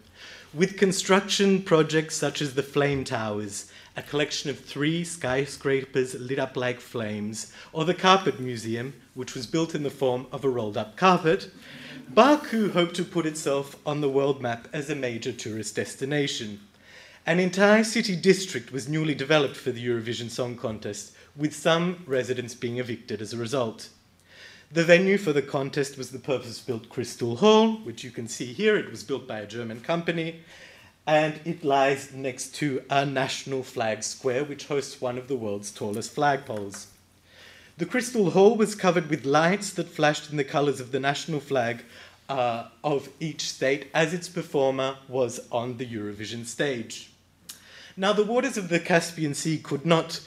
With 0.52 0.78
construction 0.78 1.62
projects 1.62 2.16
such 2.16 2.42
as 2.42 2.54
the 2.54 2.62
Flame 2.62 3.04
Towers, 3.04 3.70
a 3.96 4.02
collection 4.02 4.50
of 4.50 4.58
three 4.58 5.04
skyscrapers 5.04 6.14
lit 6.14 6.38
up 6.38 6.56
like 6.56 6.80
flames, 6.80 7.52
or 7.72 7.84
the 7.84 7.94
Carpet 7.94 8.40
Museum, 8.40 8.94
which 9.20 9.34
was 9.34 9.46
built 9.46 9.74
in 9.74 9.82
the 9.82 9.90
form 9.90 10.26
of 10.32 10.46
a 10.46 10.48
rolled 10.48 10.78
up 10.78 10.96
carpet, 10.96 11.50
Baku 12.08 12.72
hoped 12.72 12.96
to 12.96 13.04
put 13.04 13.26
itself 13.26 13.76
on 13.84 14.00
the 14.00 14.08
world 14.08 14.40
map 14.40 14.66
as 14.72 14.88
a 14.88 14.94
major 14.94 15.30
tourist 15.30 15.76
destination. 15.76 16.58
An 17.26 17.38
entire 17.38 17.84
city 17.84 18.16
district 18.16 18.72
was 18.72 18.88
newly 18.88 19.14
developed 19.14 19.58
for 19.58 19.72
the 19.72 19.86
Eurovision 19.86 20.30
Song 20.30 20.56
Contest, 20.56 21.12
with 21.36 21.54
some 21.54 22.02
residents 22.06 22.54
being 22.54 22.78
evicted 22.78 23.20
as 23.20 23.34
a 23.34 23.36
result. 23.36 23.90
The 24.72 24.84
venue 24.84 25.18
for 25.18 25.34
the 25.34 25.42
contest 25.42 25.98
was 25.98 26.12
the 26.12 26.18
purpose 26.18 26.58
built 26.58 26.88
Crystal 26.88 27.36
Hall, 27.36 27.72
which 27.72 28.02
you 28.02 28.10
can 28.10 28.26
see 28.26 28.54
here. 28.54 28.74
It 28.74 28.90
was 28.90 29.04
built 29.04 29.28
by 29.28 29.40
a 29.40 29.46
German 29.46 29.82
company, 29.82 30.40
and 31.06 31.38
it 31.44 31.62
lies 31.62 32.14
next 32.14 32.54
to 32.54 32.82
a 32.88 33.04
national 33.04 33.64
flag 33.64 34.02
square, 34.02 34.44
which 34.44 34.68
hosts 34.68 34.98
one 34.98 35.18
of 35.18 35.28
the 35.28 35.36
world's 35.36 35.70
tallest 35.70 36.16
flagpoles. 36.16 36.86
The 37.80 37.86
Crystal 37.86 38.32
Hall 38.32 38.56
was 38.56 38.74
covered 38.74 39.08
with 39.08 39.24
lights 39.24 39.72
that 39.72 39.88
flashed 39.88 40.30
in 40.30 40.36
the 40.36 40.44
colors 40.44 40.80
of 40.80 40.92
the 40.92 41.00
national 41.00 41.40
flag 41.40 41.82
uh, 42.28 42.66
of 42.84 43.08
each 43.20 43.48
state 43.48 43.86
as 43.94 44.12
its 44.12 44.28
performer 44.28 44.98
was 45.08 45.40
on 45.50 45.78
the 45.78 45.86
Eurovision 45.86 46.44
stage. 46.44 47.10
Now, 47.96 48.12
the 48.12 48.22
waters 48.22 48.58
of 48.58 48.68
the 48.68 48.80
Caspian 48.80 49.32
Sea 49.32 49.56
could 49.56 49.86
not 49.86 50.20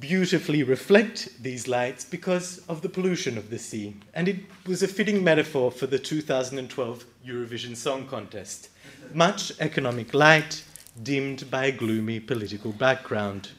beautifully 0.00 0.64
reflect 0.64 1.40
these 1.40 1.68
lights 1.68 2.04
because 2.04 2.58
of 2.68 2.82
the 2.82 2.88
pollution 2.88 3.38
of 3.38 3.50
the 3.50 3.58
sea, 3.60 3.94
and 4.14 4.26
it 4.26 4.38
was 4.66 4.82
a 4.82 4.88
fitting 4.88 5.22
metaphor 5.22 5.70
for 5.70 5.86
the 5.86 6.00
2012 6.00 7.04
Eurovision 7.24 7.76
Song 7.76 8.08
Contest. 8.08 8.68
Much 9.12 9.52
economic 9.60 10.12
light 10.12 10.64
dimmed 11.00 11.48
by 11.52 11.66
a 11.66 11.70
gloomy 11.70 12.18
political 12.18 12.72
background. 12.72 13.50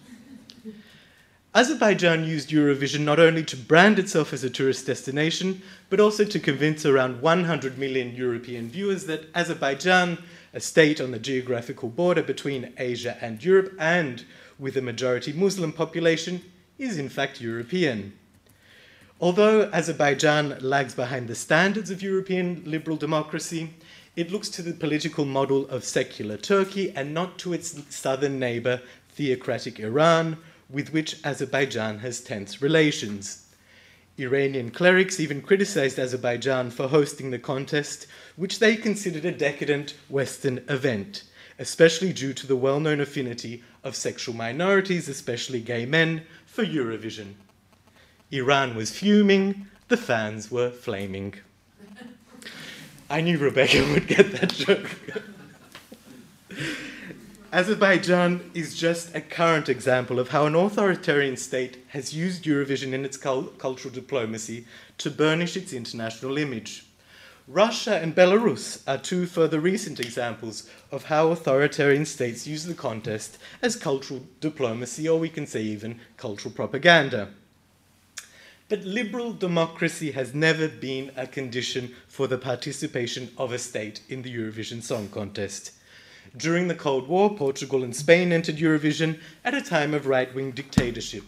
Azerbaijan 1.55 2.25
used 2.25 2.49
Eurovision 2.49 3.05
not 3.05 3.17
only 3.17 3.41
to 3.45 3.55
brand 3.55 3.97
itself 3.97 4.33
as 4.33 4.43
a 4.43 4.49
tourist 4.49 4.85
destination, 4.87 5.61
but 5.89 6.01
also 6.01 6.25
to 6.25 6.37
convince 6.37 6.85
around 6.85 7.21
100 7.21 7.77
million 7.77 8.13
European 8.13 8.67
viewers 8.67 9.05
that 9.05 9.29
Azerbaijan, 9.33 10.17
a 10.53 10.59
state 10.59 10.99
on 10.99 11.11
the 11.11 11.17
geographical 11.17 11.87
border 11.87 12.21
between 12.21 12.73
Asia 12.77 13.17
and 13.21 13.41
Europe, 13.41 13.73
and 13.79 14.25
with 14.59 14.75
a 14.75 14.81
majority 14.81 15.31
Muslim 15.31 15.71
population, 15.71 16.41
is 16.77 16.97
in 16.97 17.07
fact 17.07 17.39
European. 17.39 18.11
Although 19.21 19.69
Azerbaijan 19.71 20.57
lags 20.59 20.93
behind 20.93 21.29
the 21.29 21.35
standards 21.35 21.89
of 21.89 22.03
European 22.03 22.63
liberal 22.65 22.97
democracy, 22.97 23.69
it 24.17 24.29
looks 24.29 24.49
to 24.49 24.61
the 24.61 24.73
political 24.73 25.23
model 25.23 25.69
of 25.69 25.85
secular 25.85 26.35
Turkey 26.35 26.91
and 26.97 27.13
not 27.13 27.39
to 27.39 27.53
its 27.53 27.81
southern 27.95 28.39
neighbor, 28.39 28.81
theocratic 29.11 29.79
Iran, 29.79 30.35
with 30.69 30.91
which 30.91 31.23
Azerbaijan 31.23 31.99
has 31.99 32.21
tense 32.21 32.61
relations. 32.61 33.45
Iranian 34.17 34.71
clerics 34.71 35.19
even 35.19 35.41
criticized 35.41 35.99
Azerbaijan 35.99 36.71
for 36.71 36.87
hosting 36.87 37.31
the 37.31 37.39
contest, 37.39 38.07
which 38.35 38.59
they 38.59 38.75
considered 38.75 39.25
a 39.25 39.31
decadent 39.31 39.93
Western 40.07 40.63
event, 40.69 41.23
especially 41.59 42.13
due 42.13 42.33
to 42.33 42.47
the 42.47 42.55
well 42.55 42.79
known 42.79 43.01
affinity 43.01 43.63
of 43.83 43.95
sexual 43.95 44.33
minorities, 44.33 45.09
especially 45.09 45.59
gay 45.59 45.85
men, 45.85 46.21
for 46.45 46.63
Eurovision. 46.63 47.33
Iran 48.31 48.75
was 48.75 48.97
fuming, 48.97 49.67
the 49.89 49.97
fans 49.97 50.49
were 50.49 50.71
flaming. 50.71 51.35
I 53.09 53.21
knew 53.21 53.37
Rebecca 53.37 53.85
would 53.93 54.07
get 54.07 54.31
that 54.31 54.51
joke. 54.53 54.89
Azerbaijan 57.55 58.51
is 58.53 58.75
just 58.75 59.15
a 59.15 59.21
current 59.21 59.69
example 59.69 60.19
of 60.19 60.27
how 60.27 60.45
an 60.45 60.55
authoritarian 60.55 61.37
state 61.37 61.85
has 61.87 62.13
used 62.13 62.43
Eurovision 62.43 62.91
in 62.91 63.05
its 63.05 63.15
cul- 63.15 63.53
cultural 63.57 63.93
diplomacy 63.93 64.65
to 64.97 65.09
burnish 65.09 65.55
its 65.55 65.71
international 65.71 66.37
image. 66.37 66.85
Russia 67.47 67.95
and 67.95 68.13
Belarus 68.13 68.83
are 68.85 68.97
two 68.97 69.25
further 69.25 69.61
recent 69.61 70.01
examples 70.01 70.69
of 70.91 71.05
how 71.05 71.29
authoritarian 71.29 72.05
states 72.05 72.45
use 72.45 72.65
the 72.65 72.73
contest 72.73 73.37
as 73.61 73.77
cultural 73.77 74.25
diplomacy, 74.41 75.07
or 75.07 75.17
we 75.17 75.29
can 75.29 75.47
say 75.47 75.61
even 75.61 76.01
cultural 76.17 76.53
propaganda. 76.53 77.29
But 78.67 78.83
liberal 78.83 79.31
democracy 79.31 80.11
has 80.11 80.33
never 80.33 80.67
been 80.67 81.09
a 81.15 81.25
condition 81.25 81.95
for 82.09 82.27
the 82.27 82.37
participation 82.37 83.31
of 83.37 83.53
a 83.53 83.59
state 83.59 84.01
in 84.09 84.23
the 84.23 84.35
Eurovision 84.35 84.83
Song 84.83 85.07
Contest. 85.07 85.71
During 86.37 86.67
the 86.67 86.75
Cold 86.75 87.07
War, 87.07 87.33
Portugal 87.33 87.83
and 87.83 87.95
Spain 87.95 88.33
entered 88.33 88.57
Eurovision 88.57 89.19
at 89.45 89.53
a 89.53 89.61
time 89.61 89.93
of 89.93 90.05
right 90.05 90.33
wing 90.35 90.51
dictatorship, 90.51 91.23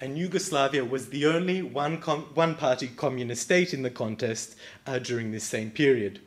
and 0.00 0.16
Yugoslavia 0.16 0.82
was 0.82 1.10
the 1.10 1.26
only 1.26 1.60
one, 1.60 2.00
com- 2.00 2.26
one 2.32 2.54
party 2.54 2.88
communist 2.88 3.42
state 3.42 3.74
in 3.74 3.82
the 3.82 3.90
contest 3.90 4.56
uh, 4.86 4.98
during 4.98 5.30
this 5.30 5.44
same 5.44 5.70
period. 5.70 6.20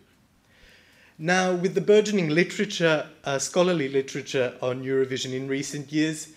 Now, 1.17 1.53
with 1.53 1.73
the 1.73 1.81
burgeoning 1.81 2.29
literature, 2.29 3.09
uh, 3.23 3.39
scholarly 3.39 3.89
literature 3.89 4.53
on 4.61 4.83
Eurovision 4.83 5.33
in 5.33 5.47
recent 5.47 5.91
years, 5.91 6.29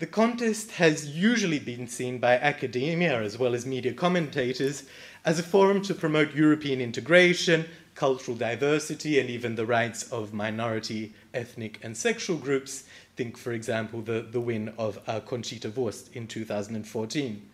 the 0.00 0.06
contest 0.06 0.72
has 0.72 1.16
usually 1.16 1.60
been 1.60 1.86
seen 1.86 2.18
by 2.18 2.34
academia 2.34 3.22
as 3.22 3.38
well 3.38 3.54
as 3.54 3.64
media 3.64 3.94
commentators 3.94 4.82
as 5.24 5.38
a 5.38 5.42
forum 5.42 5.80
to 5.82 5.94
promote 5.94 6.34
European 6.34 6.80
integration, 6.80 7.64
cultural 8.02 8.36
diversity, 8.36 9.20
and 9.20 9.30
even 9.30 9.54
the 9.54 9.64
rights 9.64 10.10
of 10.10 10.34
minority 10.34 11.12
ethnic 11.32 11.78
and 11.84 11.96
sexual 11.96 12.36
groups. 12.36 12.82
Think, 13.14 13.38
for 13.38 13.52
example, 13.52 14.00
the, 14.00 14.26
the 14.28 14.40
win 14.40 14.74
of 14.76 14.98
uh, 15.06 15.20
Conchita 15.20 15.70
Wurst 15.70 16.12
in 16.12 16.26
2014. 16.26 17.48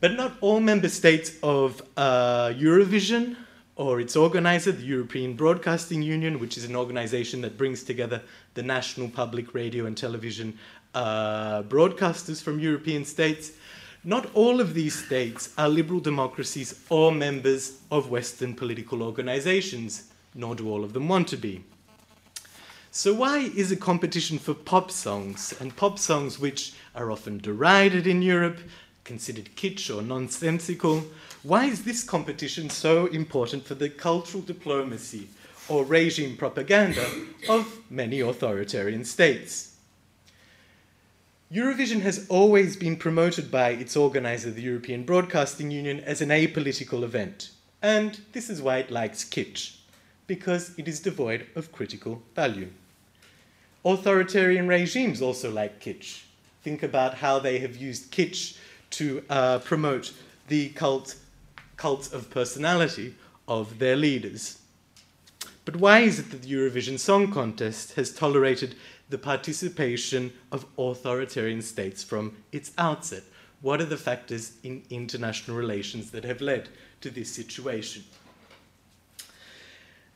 But 0.00 0.12
not 0.12 0.34
all 0.42 0.60
member 0.60 0.90
states 0.90 1.38
of 1.42 1.80
uh, 1.96 2.48
Eurovision 2.48 3.36
or 3.76 4.00
its 4.00 4.16
organizer, 4.16 4.70
the 4.70 4.84
European 4.84 5.32
Broadcasting 5.32 6.02
Union, 6.02 6.38
which 6.38 6.58
is 6.58 6.64
an 6.66 6.76
organization 6.76 7.40
that 7.40 7.56
brings 7.56 7.82
together 7.82 8.20
the 8.52 8.62
national 8.62 9.08
public 9.08 9.54
radio 9.54 9.86
and 9.86 9.96
television 9.96 10.58
uh, 10.94 11.62
broadcasters 11.62 12.42
from 12.42 12.58
European 12.58 13.02
states. 13.06 13.52
Not 14.04 14.34
all 14.34 14.60
of 14.60 14.74
these 14.74 15.04
states 15.04 15.50
are 15.56 15.68
liberal 15.68 16.00
democracies 16.00 16.74
or 16.88 17.12
members 17.12 17.78
of 17.88 18.10
Western 18.10 18.52
political 18.54 19.00
organizations, 19.00 20.08
nor 20.34 20.56
do 20.56 20.68
all 20.68 20.82
of 20.82 20.92
them 20.92 21.08
want 21.08 21.28
to 21.28 21.36
be. 21.36 21.62
So, 22.90 23.14
why 23.14 23.38
is 23.38 23.70
a 23.70 23.76
competition 23.76 24.40
for 24.40 24.54
pop 24.54 24.90
songs, 24.90 25.54
and 25.60 25.76
pop 25.76 26.00
songs 26.00 26.40
which 26.40 26.74
are 26.96 27.12
often 27.12 27.38
derided 27.38 28.08
in 28.08 28.22
Europe, 28.22 28.58
considered 29.04 29.54
kitsch 29.54 29.88
or 29.88 30.02
nonsensical, 30.02 31.04
why 31.44 31.66
is 31.66 31.84
this 31.84 32.02
competition 32.02 32.70
so 32.70 33.06
important 33.06 33.64
for 33.64 33.76
the 33.76 33.88
cultural 33.88 34.42
diplomacy 34.42 35.28
or 35.68 35.84
regime 35.84 36.36
propaganda 36.36 37.08
of 37.48 37.78
many 37.88 38.18
authoritarian 38.18 39.04
states? 39.04 39.71
Eurovision 41.52 42.00
has 42.00 42.26
always 42.30 42.76
been 42.76 42.96
promoted 42.96 43.50
by 43.50 43.70
its 43.70 43.94
organizer, 43.94 44.50
the 44.50 44.62
European 44.62 45.04
Broadcasting 45.04 45.70
Union, 45.70 46.00
as 46.00 46.22
an 46.22 46.30
apolitical 46.30 47.02
event. 47.02 47.50
And 47.82 48.18
this 48.32 48.48
is 48.48 48.62
why 48.62 48.78
it 48.78 48.90
likes 48.90 49.22
kitsch, 49.22 49.76
because 50.26 50.72
it 50.78 50.88
is 50.88 50.98
devoid 51.00 51.46
of 51.54 51.70
critical 51.70 52.22
value. 52.34 52.70
Authoritarian 53.84 54.66
regimes 54.66 55.20
also 55.20 55.50
like 55.50 55.78
kitsch. 55.78 56.22
Think 56.62 56.82
about 56.82 57.16
how 57.16 57.38
they 57.38 57.58
have 57.58 57.76
used 57.76 58.10
kitsch 58.10 58.56
to 58.92 59.22
uh, 59.28 59.58
promote 59.58 60.14
the 60.48 60.70
cult, 60.70 61.16
cults 61.76 62.10
of 62.10 62.30
personality 62.30 63.14
of 63.46 63.78
their 63.78 63.96
leaders. 63.96 64.58
But 65.66 65.76
why 65.76 66.00
is 66.00 66.18
it 66.18 66.30
that 66.30 66.42
the 66.42 66.52
Eurovision 66.52 66.98
Song 66.98 67.30
Contest 67.30 67.92
has 67.92 68.10
tolerated 68.10 68.74
the 69.12 69.18
participation 69.18 70.32
of 70.50 70.64
authoritarian 70.78 71.60
states 71.60 72.02
from 72.02 72.34
its 72.50 72.72
outset? 72.78 73.22
What 73.60 73.80
are 73.82 73.84
the 73.84 73.98
factors 73.98 74.54
in 74.64 74.82
international 74.88 75.56
relations 75.56 76.10
that 76.12 76.24
have 76.24 76.40
led 76.40 76.70
to 77.02 77.10
this 77.10 77.30
situation? 77.30 78.04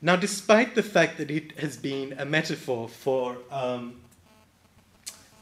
Now, 0.00 0.16
despite 0.16 0.75
the 0.75 0.83
fact 0.83 1.18
that 1.18 1.31
it 1.31 1.58
has 1.58 1.76
been 1.76 2.15
a 2.18 2.25
metaphor 2.25 2.89
for 2.89 3.36
um, 3.50 4.00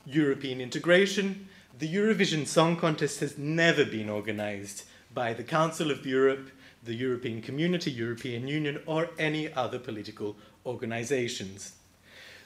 European 0.04 0.60
integration, 0.60 1.48
the 1.78 1.92
Eurovision 1.92 2.46
Song 2.46 2.76
Contest 2.76 3.20
has 3.20 3.38
never 3.38 3.84
been 3.84 4.10
organized 4.10 4.82
by 5.14 5.32
the 5.32 5.44
Council 5.44 5.92
of 5.92 6.04
Europe, 6.04 6.50
the 6.82 6.94
European 6.94 7.40
Community, 7.40 7.92
European 7.92 8.48
Union, 8.48 8.80
or 8.86 9.10
any 9.16 9.52
other 9.54 9.78
political 9.78 10.36
organizations. 10.66 11.74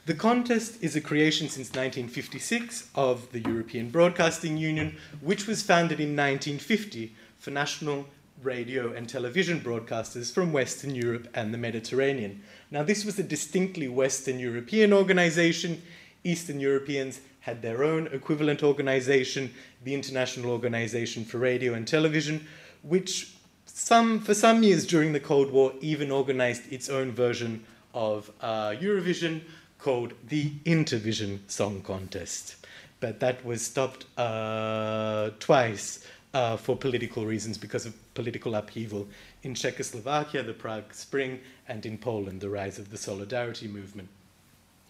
The 0.08 0.14
contest 0.14 0.82
is 0.82 0.96
a 0.96 1.02
creation 1.02 1.50
since 1.50 1.68
1956 1.68 2.88
of 2.94 3.30
the 3.30 3.40
European 3.40 3.90
Broadcasting 3.90 4.56
Union, 4.56 4.96
which 5.20 5.46
was 5.46 5.60
founded 5.60 6.00
in 6.00 6.16
1950 6.16 7.14
for 7.38 7.50
national 7.50 8.06
radio 8.42 8.94
and 8.94 9.06
television 9.06 9.60
broadcasters 9.60 10.32
from 10.32 10.50
Western 10.50 10.94
Europe 10.94 11.28
and 11.34 11.52
the 11.52 11.58
Mediterranean. 11.58 12.42
Now, 12.70 12.84
this 12.84 13.04
was 13.04 13.18
a 13.18 13.22
distinctly 13.22 13.86
Western 13.86 14.38
European 14.38 14.94
organization. 14.94 15.82
Eastern 16.24 16.58
Europeans 16.58 17.20
had 17.40 17.60
their 17.60 17.84
own 17.84 18.06
equivalent 18.06 18.62
organization, 18.62 19.52
the 19.84 19.92
International 19.92 20.52
Organization 20.52 21.26
for 21.26 21.36
Radio 21.36 21.74
and 21.74 21.86
Television, 21.86 22.46
which 22.80 23.34
some, 23.66 24.20
for 24.20 24.32
some 24.32 24.62
years 24.62 24.86
during 24.86 25.12
the 25.12 25.20
Cold 25.20 25.50
War 25.50 25.74
even 25.82 26.10
organized 26.10 26.72
its 26.72 26.88
own 26.88 27.12
version 27.12 27.62
of 27.92 28.30
uh, 28.40 28.70
Eurovision 28.70 29.42
called 29.78 30.14
the 30.28 30.50
Intervision 30.64 31.38
Song 31.48 31.80
Contest. 31.82 32.56
But 33.00 33.20
that 33.20 33.44
was 33.44 33.62
stopped 33.62 34.06
uh, 34.18 35.30
twice 35.38 36.04
uh, 36.34 36.56
for 36.56 36.76
political 36.76 37.26
reasons 37.26 37.56
because 37.56 37.86
of 37.86 37.94
political 38.14 38.54
upheaval 38.54 39.06
in 39.42 39.54
Czechoslovakia, 39.54 40.42
the 40.42 40.52
Prague 40.52 40.92
Spring, 40.92 41.40
and 41.68 41.86
in 41.86 41.98
Poland, 41.98 42.40
the 42.40 42.50
rise 42.50 42.78
of 42.78 42.90
the 42.90 42.98
Solidarity 42.98 43.68
movement. 43.68 44.08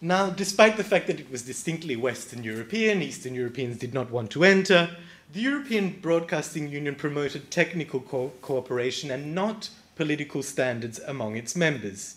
Now, 0.00 0.30
despite 0.30 0.76
the 0.76 0.84
fact 0.84 1.06
that 1.08 1.20
it 1.20 1.30
was 1.30 1.42
distinctly 1.42 1.96
Western 1.96 2.44
European, 2.44 3.02
Eastern 3.02 3.34
Europeans 3.34 3.78
did 3.78 3.92
not 3.92 4.10
want 4.10 4.30
to 4.30 4.44
enter, 4.44 4.96
the 5.32 5.40
European 5.40 5.98
Broadcasting 6.00 6.68
Union 6.68 6.94
promoted 6.94 7.50
technical 7.50 8.00
co- 8.00 8.32
cooperation 8.40 9.10
and 9.10 9.34
not 9.34 9.70
political 9.96 10.42
standards 10.42 11.00
among 11.00 11.36
its 11.36 11.56
members. 11.56 12.16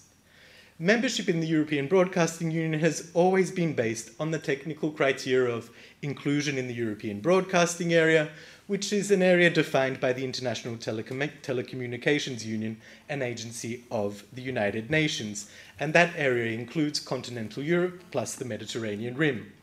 Membership 0.81 1.29
in 1.29 1.41
the 1.41 1.45
European 1.45 1.85
Broadcasting 1.85 2.49
Union 2.49 2.79
has 2.79 3.11
always 3.13 3.51
been 3.51 3.73
based 3.73 4.09
on 4.19 4.31
the 4.31 4.39
technical 4.39 4.89
criteria 4.89 5.53
of 5.53 5.69
inclusion 6.01 6.57
in 6.57 6.67
the 6.67 6.73
European 6.73 7.19
broadcasting 7.19 7.93
area, 7.93 8.29
which 8.65 8.91
is 8.91 9.11
an 9.11 9.21
area 9.21 9.51
defined 9.51 9.99
by 9.99 10.11
the 10.11 10.23
International 10.23 10.75
Telecom- 10.75 11.29
Telecommunications 11.43 12.43
Union, 12.43 12.81
an 13.09 13.21
agency 13.21 13.83
of 13.91 14.23
the 14.33 14.41
United 14.41 14.89
Nations. 14.89 15.51
And 15.79 15.93
that 15.93 16.15
area 16.17 16.57
includes 16.57 16.99
continental 16.99 17.61
Europe 17.61 18.01
plus 18.09 18.33
the 18.33 18.45
Mediterranean 18.45 19.15
Rim. 19.15 19.53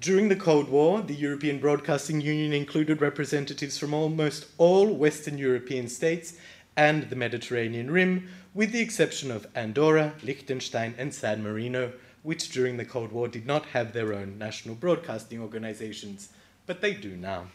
During 0.00 0.30
the 0.30 0.36
Cold 0.36 0.70
War, 0.70 1.02
the 1.02 1.14
European 1.14 1.58
Broadcasting 1.58 2.22
Union 2.22 2.54
included 2.54 3.02
representatives 3.02 3.76
from 3.76 3.92
almost 3.92 4.46
all 4.56 4.86
Western 4.94 5.36
European 5.36 5.86
states 5.86 6.38
and 6.78 7.10
the 7.10 7.16
Mediterranean 7.16 7.90
Rim, 7.90 8.28
with 8.54 8.70
the 8.70 8.80
exception 8.80 9.32
of 9.32 9.48
Andorra, 9.56 10.14
Liechtenstein, 10.22 10.94
and 10.96 11.12
San 11.12 11.42
Marino, 11.42 11.92
which 12.22 12.50
during 12.50 12.76
the 12.76 12.84
Cold 12.84 13.10
War 13.10 13.26
did 13.26 13.46
not 13.46 13.66
have 13.66 13.92
their 13.92 14.14
own 14.14 14.38
national 14.38 14.76
broadcasting 14.76 15.42
organizations, 15.42 16.28
but 16.66 16.80
they 16.80 16.94
do 16.94 17.16
now. 17.16 17.48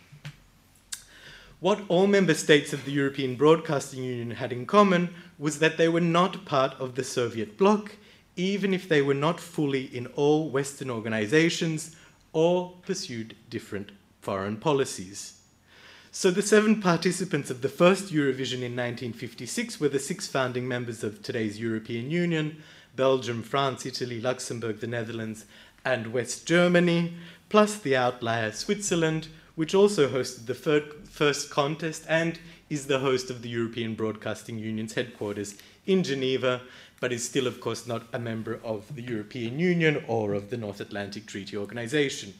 What 1.62 1.86
all 1.88 2.06
member 2.06 2.34
states 2.34 2.74
of 2.74 2.84
the 2.84 2.92
European 2.92 3.36
Broadcasting 3.38 4.04
Union 4.04 4.32
had 4.32 4.52
in 4.52 4.66
common 4.66 5.16
was 5.40 5.60
that 5.60 5.78
they 5.78 5.88
were 5.88 6.02
not 6.02 6.44
part 6.44 6.74
of 6.74 6.96
the 6.96 7.04
Soviet 7.06 7.58
bloc, 7.58 7.96
even 8.36 8.74
if 8.74 8.90
they 8.90 9.02
were 9.02 9.14
not 9.14 9.40
fully 9.40 9.86
in 9.96 10.08
all 10.18 10.50
Western 10.50 10.90
organizations 10.90 11.96
or 12.34 12.74
pursued 12.86 13.38
different 13.50 13.94
foreign 14.20 14.58
policies. 14.58 15.40
So 16.16 16.30
the 16.30 16.44
seven 16.44 16.80
participants 16.80 17.50
of 17.50 17.64
the 17.64 17.70
first 17.70 18.14
Eurovision 18.14 18.62
in 18.62 18.76
1956 18.76 19.80
were 19.80 19.90
the 19.90 19.98
six 19.98 20.28
founding 20.28 20.68
members 20.68 21.04
of 21.04 21.24
today's 21.24 21.60
European 21.60 22.12
Union 22.12 22.62
Belgium, 22.96 23.42
France, 23.42 23.84
Italy, 23.84 24.22
Luxembourg, 24.22 24.80
the 24.80 24.86
Netherlands, 24.86 25.46
and 25.84 26.14
West 26.14 26.46
Germany, 26.46 27.16
plus 27.50 27.80
the 27.80 27.96
outlier 27.96 28.52
Switzerland, 28.52 29.30
which 29.56 29.74
also 29.74 30.08
hosted 30.08 30.46
the 30.46 30.54
third, 30.54 30.84
first 31.10 31.50
contest 31.50 32.06
and 32.08 32.38
is 32.70 32.86
the 32.86 33.00
host 33.00 33.32
of 33.32 33.42
the 33.42 33.50
European 33.50 33.96
Broadcasting 33.96 34.60
Union's 34.60 34.94
headquarters 34.94 35.56
in 35.88 36.04
Geneva, 36.04 36.62
but 37.00 37.12
is 37.12 37.26
still, 37.26 37.48
of 37.48 37.60
course, 37.60 37.88
not 37.88 38.04
a 38.14 38.20
member 38.20 38.60
of 38.64 38.96
the 38.96 39.02
European 39.02 39.58
Union 39.58 40.04
or 40.08 40.36
of 40.36 40.52
the 40.52 40.58
North 40.58 40.80
Atlantic 40.80 41.26
Treaty 41.26 41.58
Organization. 41.58 42.36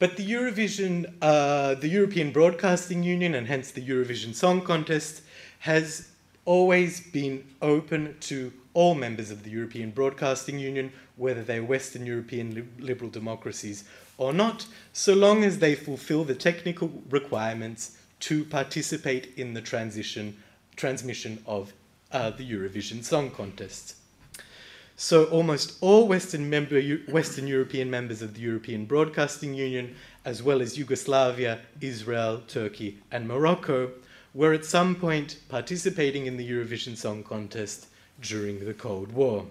But 0.00 0.16
the 0.16 0.26
Eurovision, 0.26 1.12
uh, 1.20 1.74
the 1.74 1.86
European 1.86 2.32
Broadcasting 2.32 3.02
Union, 3.02 3.34
and 3.34 3.46
hence 3.46 3.70
the 3.70 3.86
Eurovision 3.86 4.34
Song 4.34 4.62
Contest, 4.62 5.20
has 5.58 6.08
always 6.46 7.00
been 7.00 7.44
open 7.60 8.16
to 8.20 8.50
all 8.72 8.94
members 8.94 9.30
of 9.30 9.42
the 9.42 9.50
European 9.50 9.90
Broadcasting 9.90 10.58
Union, 10.58 10.90
whether 11.16 11.42
they're 11.42 11.62
Western 11.62 12.06
European 12.06 12.54
li- 12.54 12.64
liberal 12.78 13.10
democracies 13.10 13.84
or 14.16 14.32
not, 14.32 14.64
so 14.94 15.12
long 15.12 15.44
as 15.44 15.58
they 15.58 15.74
fulfill 15.74 16.24
the 16.24 16.34
technical 16.34 16.90
requirements 17.10 17.98
to 18.20 18.46
participate 18.46 19.34
in 19.36 19.52
the 19.52 19.60
transition, 19.60 20.34
transmission 20.76 21.42
of 21.46 21.74
uh, 22.10 22.30
the 22.30 22.50
Eurovision 22.50 23.04
Song 23.04 23.30
Contest. 23.30 23.96
So 25.02 25.24
almost 25.24 25.78
all 25.80 26.06
Western, 26.06 26.50
member, 26.50 26.78
Western 27.08 27.46
European 27.46 27.90
members 27.90 28.20
of 28.20 28.34
the 28.34 28.42
European 28.42 28.84
Broadcasting 28.84 29.54
Union, 29.54 29.96
as 30.26 30.42
well 30.42 30.60
as 30.60 30.76
Yugoslavia, 30.76 31.60
Israel, 31.80 32.42
Turkey, 32.46 32.98
and 33.10 33.26
Morocco, 33.26 33.92
were 34.34 34.52
at 34.52 34.66
some 34.66 34.94
point 34.94 35.38
participating 35.48 36.26
in 36.26 36.36
the 36.36 36.46
Eurovision 36.46 36.98
Song 36.98 37.22
Contest 37.22 37.86
during 38.20 38.62
the 38.62 38.74
Cold 38.74 39.10
War. 39.12 39.46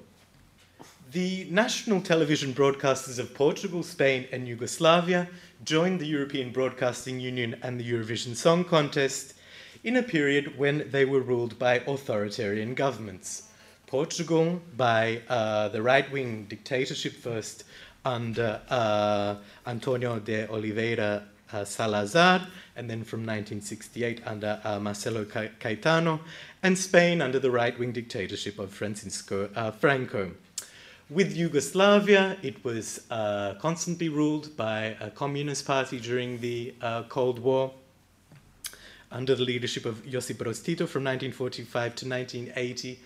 The 1.14 1.48
national 1.50 2.02
television 2.02 2.54
broadcasters 2.54 3.18
of 3.18 3.34
Portugal, 3.34 3.82
Spain, 3.82 4.28
and 4.32 4.48
Yugoslavia 4.48 5.28
joined 5.66 6.00
the 6.00 6.06
European 6.06 6.52
Broadcasting 6.52 7.20
Union 7.20 7.56
and 7.64 7.80
the 7.80 7.92
Eurovision 7.92 8.36
Song 8.36 8.64
Contest 8.64 9.34
in 9.84 9.96
a 9.96 10.04
period 10.04 10.60
when 10.60 10.92
they 10.92 11.06
were 11.06 11.22
ruled 11.22 11.58
by 11.58 11.80
authoritarian 11.88 12.76
governments. 12.76 13.49
Portugal 13.90 14.62
by 14.78 15.20
uh, 15.28 15.68
the 15.70 15.82
right 15.82 16.10
wing 16.12 16.46
dictatorship 16.48 17.12
first 17.12 17.64
under 18.06 18.62
uh, 18.70 19.36
Antonio 19.66 20.20
de 20.20 20.48
Oliveira 20.48 21.24
uh, 21.52 21.66
Salazar, 21.66 22.48
and 22.76 22.88
then 22.88 23.04
from 23.04 23.22
1968 23.22 24.22
under 24.28 24.62
uh, 24.64 24.80
Marcelo 24.80 25.26
Caetano, 25.26 26.20
and 26.62 26.78
Spain 26.78 27.20
under 27.20 27.40
the 27.40 27.50
right 27.50 27.80
wing 27.80 27.92
dictatorship 27.92 28.60
of 28.60 28.72
Francisco 28.72 29.50
uh, 29.56 29.72
Franco. 29.72 30.34
With 31.10 31.36
Yugoslavia, 31.36 32.38
it 32.44 32.64
was 32.64 33.08
uh, 33.10 33.56
constantly 33.56 34.10
ruled 34.10 34.56
by 34.56 34.96
a 35.02 35.10
communist 35.10 35.66
party 35.66 36.00
during 36.00 36.40
the 36.42 36.76
Cold 37.10 37.40
War 37.40 37.74
under 39.12 39.34
the 39.34 39.44
leadership 39.44 39.86
of 39.86 40.08
Josip 40.08 40.38
Broz 40.38 40.64
Tito 40.64 40.86
from 40.86 41.04
1945 41.06 41.96
to 41.96 42.08
1980. 42.08 43.00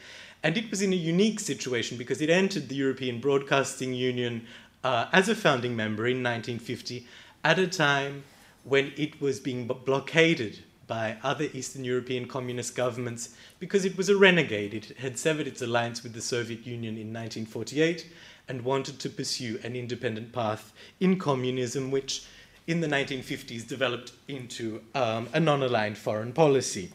And 0.43 0.57
it 0.57 0.69
was 0.69 0.81
in 0.81 0.91
a 0.91 0.97
unique 0.97 1.39
situation 1.39 1.97
because 1.97 2.21
it 2.21 2.29
entered 2.29 2.67
the 2.67 2.75
European 2.75 3.21
Broadcasting 3.21 3.93
Union 3.93 4.45
uh, 4.83 5.07
as 5.13 5.29
a 5.29 5.35
founding 5.35 5.75
member 5.75 6.05
in 6.05 6.17
1950 6.17 7.07
at 7.45 7.57
a 7.57 7.67
time 7.67 8.23
when 8.65 8.91
it 8.97 9.21
was 9.21 9.39
being 9.39 9.67
blockaded 9.67 10.59
by 10.85 11.17
other 11.23 11.47
Eastern 11.53 11.85
European 11.85 12.27
communist 12.27 12.75
governments 12.75 13.35
because 13.59 13.85
it 13.85 13.97
was 13.97 14.09
a 14.09 14.17
renegade. 14.17 14.73
It 14.73 14.97
had 14.97 15.17
severed 15.17 15.47
its 15.47 15.61
alliance 15.61 16.03
with 16.03 16.13
the 16.13 16.21
Soviet 16.21 16.67
Union 16.67 16.95
in 16.95 17.13
1948 17.13 18.11
and 18.49 18.63
wanted 18.63 18.99
to 18.99 19.09
pursue 19.09 19.59
an 19.63 19.75
independent 19.75 20.33
path 20.33 20.73
in 20.99 21.17
communism, 21.17 21.89
which 21.89 22.25
in 22.67 22.81
the 22.81 22.87
1950s 22.87 23.67
developed 23.67 24.11
into 24.27 24.81
um, 24.93 25.27
a 25.33 25.39
non 25.39 25.63
aligned 25.63 25.97
foreign 25.97 26.33
policy, 26.33 26.91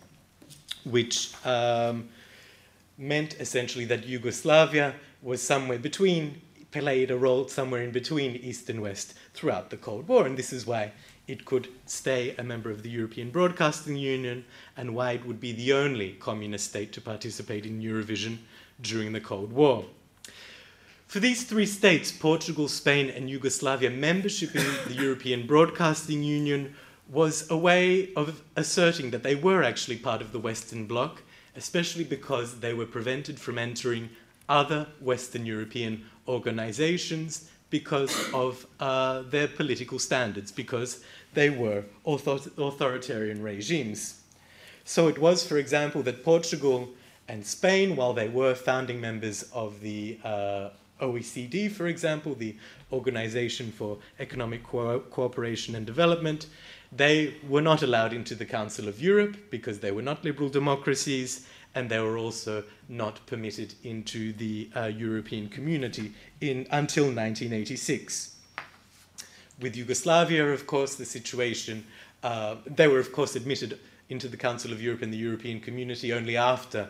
which 0.85 1.33
um, 1.47 2.09
meant 2.99 3.41
essentially 3.41 3.85
that 3.87 4.07
Yugoslavia 4.07 4.95
was 5.23 5.41
somewhere 5.41 5.79
between, 5.79 6.43
played 6.73 7.11
a 7.11 7.17
role 7.17 7.49
somewhere 7.49 7.83
in 7.83 7.93
between 7.93 8.37
East 8.37 8.69
and 8.69 8.83
West 8.83 9.15
throughout 9.33 9.71
the 9.71 9.77
Cold 9.77 10.09
War. 10.09 10.27
And 10.27 10.37
this 10.37 10.53
is 10.53 10.67
why 10.67 10.93
it 11.29 11.45
could 11.45 11.69
stay 11.87 12.35
a 12.37 12.43
member 12.43 12.71
of 12.71 12.83
the 12.83 12.91
European 12.91 13.31
Broadcasting 13.31 13.97
Union 13.97 14.45
and 14.77 14.95
why 14.95 15.13
it 15.13 15.25
would 15.25 15.41
be 15.41 15.53
the 15.53 15.73
only 15.73 16.13
communist 16.15 16.71
state 16.71 16.93
to 16.95 17.01
participate 17.01 17.65
in 17.65 17.81
Eurovision 17.81 18.39
during 18.81 19.13
the 19.13 19.21
Cold 19.21 19.53
War. 19.53 19.85
For 21.07 21.21
these 21.21 21.45
three 21.45 21.67
states, 21.67 22.13
Portugal, 22.13 22.69
Spain, 22.69 23.09
and 23.09 23.31
Yugoslavia, 23.31 23.91
membership 23.91 24.55
in 24.55 24.67
the 24.87 24.95
European 24.95 25.47
Broadcasting 25.47 26.23
Union 26.23 26.75
was 27.09 27.51
a 27.51 27.57
way 27.57 28.13
of 28.15 28.43
asserting 28.57 29.11
that 29.11 29.23
they 29.23 29.35
were 29.35 29.63
actually 29.63 29.97
part 29.97 30.21
of 30.21 30.33
the 30.33 30.39
Western 30.39 30.87
Bloc, 30.87 31.23
especially 31.59 32.05
because 32.05 32.61
they 32.61 32.73
were 32.73 32.87
prevented 32.87 33.39
from 33.39 33.59
entering 33.59 34.09
other 34.49 34.87
Western 35.01 35.45
European 35.45 36.05
organizations 36.27 37.51
because 37.71 38.15
of 38.33 38.67
uh, 38.81 39.23
their 39.23 39.49
political 39.49 39.99
standards, 39.99 40.51
because 40.51 41.03
they 41.35 41.51
were 41.51 41.85
author- 42.05 42.51
authoritarian 42.57 43.43
regimes. 43.43 44.23
So 44.85 45.09
it 45.09 45.19
was, 45.19 45.47
for 45.47 45.59
example, 45.59 46.03
that 46.05 46.25
Portugal 46.25 46.89
and 47.29 47.45
Spain, 47.45 47.95
while 47.95 48.15
they 48.15 48.29
were 48.29 48.55
founding 48.55 49.01
members 49.01 49.43
of 49.53 49.81
the 49.81 50.19
uh, 50.25 50.71
OECD, 51.01 51.71
for 51.71 51.87
example, 51.89 52.35
the 52.35 52.57
Organization 52.91 53.71
for 53.71 53.99
Economic 54.19 54.65
Co- 54.65 55.01
Cooperation 55.01 55.75
and 55.75 55.85
Development, 55.85 56.47
they 56.91 57.35
were 57.47 57.61
not 57.61 57.83
allowed 57.83 58.13
into 58.13 58.35
the 58.35 58.47
Council 58.47 58.89
of 58.89 59.01
Europe 59.01 59.37
because 59.51 59.81
they 59.81 59.91
were 59.91 60.03
not 60.03 60.25
liberal 60.25 60.49
democracies, 60.49 61.47
and 61.75 61.91
they 61.91 61.99
were 62.01 62.17
also 62.17 62.65
not 62.89 63.25
permitted 63.27 63.75
into 63.85 64.33
the 64.33 64.71
uh, 64.75 64.85
European 64.85 65.49
community 65.49 66.13
in, 66.41 66.67
until 66.71 67.05
1986. 67.05 68.37
With 69.61 69.77
Yugoslavia, 69.77 70.47
of 70.53 70.67
course, 70.67 70.95
the 70.95 71.05
situation, 71.05 71.85
uh, 72.23 72.57
they 72.67 72.89
were, 72.89 72.99
of 72.99 73.13
course, 73.13 73.37
admitted 73.37 73.79
into 74.09 74.29
the 74.29 74.37
Council 74.37 74.73
of 74.73 74.81
Europe 74.81 75.03
and 75.03 75.13
the 75.13 75.19
European 75.19 75.61
community 75.61 76.13
only 76.13 76.37
after 76.37 76.89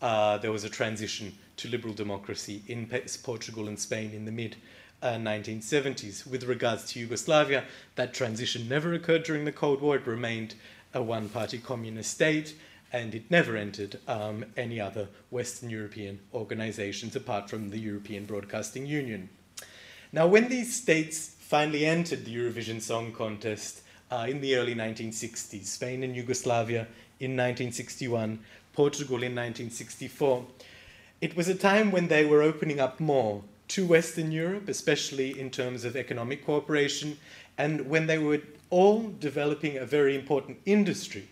uh, 0.00 0.38
there 0.38 0.52
was 0.52 0.64
a 0.64 0.70
transition 0.70 1.36
to 1.56 1.68
liberal 1.68 1.94
democracy 1.94 2.62
in 2.68 2.86
Portugal 3.22 3.68
and 3.68 3.78
Spain 3.78 4.12
in 4.12 4.24
the 4.24 4.32
mid 4.32 4.56
uh, 5.04 5.16
1970s. 5.16 6.26
With 6.26 6.44
regards 6.44 6.84
to 6.86 6.98
Yugoslavia, 6.98 7.64
that 7.94 8.14
transition 8.14 8.68
never 8.68 8.94
occurred 8.94 9.22
during 9.22 9.44
the 9.44 9.52
Cold 9.52 9.82
War. 9.82 9.96
It 9.96 10.06
remained 10.06 10.54
a 10.94 11.02
one 11.02 11.28
party 11.28 11.58
communist 11.58 12.10
state, 12.10 12.56
and 12.92 13.14
it 13.14 13.30
never 13.30 13.56
entered 13.56 13.98
um, 14.08 14.46
any 14.56 14.80
other 14.80 15.08
Western 15.30 15.68
European 15.68 16.20
organizations 16.32 17.14
apart 17.14 17.50
from 17.50 17.70
the 17.70 17.78
European 17.78 18.24
Broadcasting 18.24 18.86
Union. 18.86 19.28
Now, 20.10 20.26
when 20.26 20.48
these 20.48 20.74
states 20.74 21.36
finally 21.38 21.84
entered 21.84 22.24
the 22.24 22.34
Eurovision 22.34 22.80
Song 22.80 23.12
Contest 23.12 23.82
uh, 24.10 24.26
in 24.28 24.40
the 24.40 24.56
early 24.56 24.74
1960s, 24.74 25.66
Spain 25.66 26.02
and 26.02 26.16
Yugoslavia 26.16 26.86
in 27.20 27.32
1961, 27.32 28.38
Portugal 28.72 29.16
in 29.16 29.34
1964, 29.34 30.46
it 31.20 31.36
was 31.36 31.48
a 31.48 31.54
time 31.54 31.90
when 31.90 32.08
they 32.08 32.24
were 32.24 32.42
opening 32.42 32.80
up 32.80 33.00
more 33.00 33.42
to 33.68 33.86
Western 33.86 34.30
Europe, 34.32 34.68
especially 34.68 35.38
in 35.38 35.50
terms 35.50 35.84
of 35.84 35.96
economic 35.96 36.44
cooperation, 36.44 37.18
and 37.56 37.88
when 37.88 38.06
they 38.06 38.18
were 38.18 38.40
all 38.70 39.12
developing 39.20 39.78
a 39.78 39.86
very 39.86 40.14
important 40.14 40.58
industry, 40.66 41.28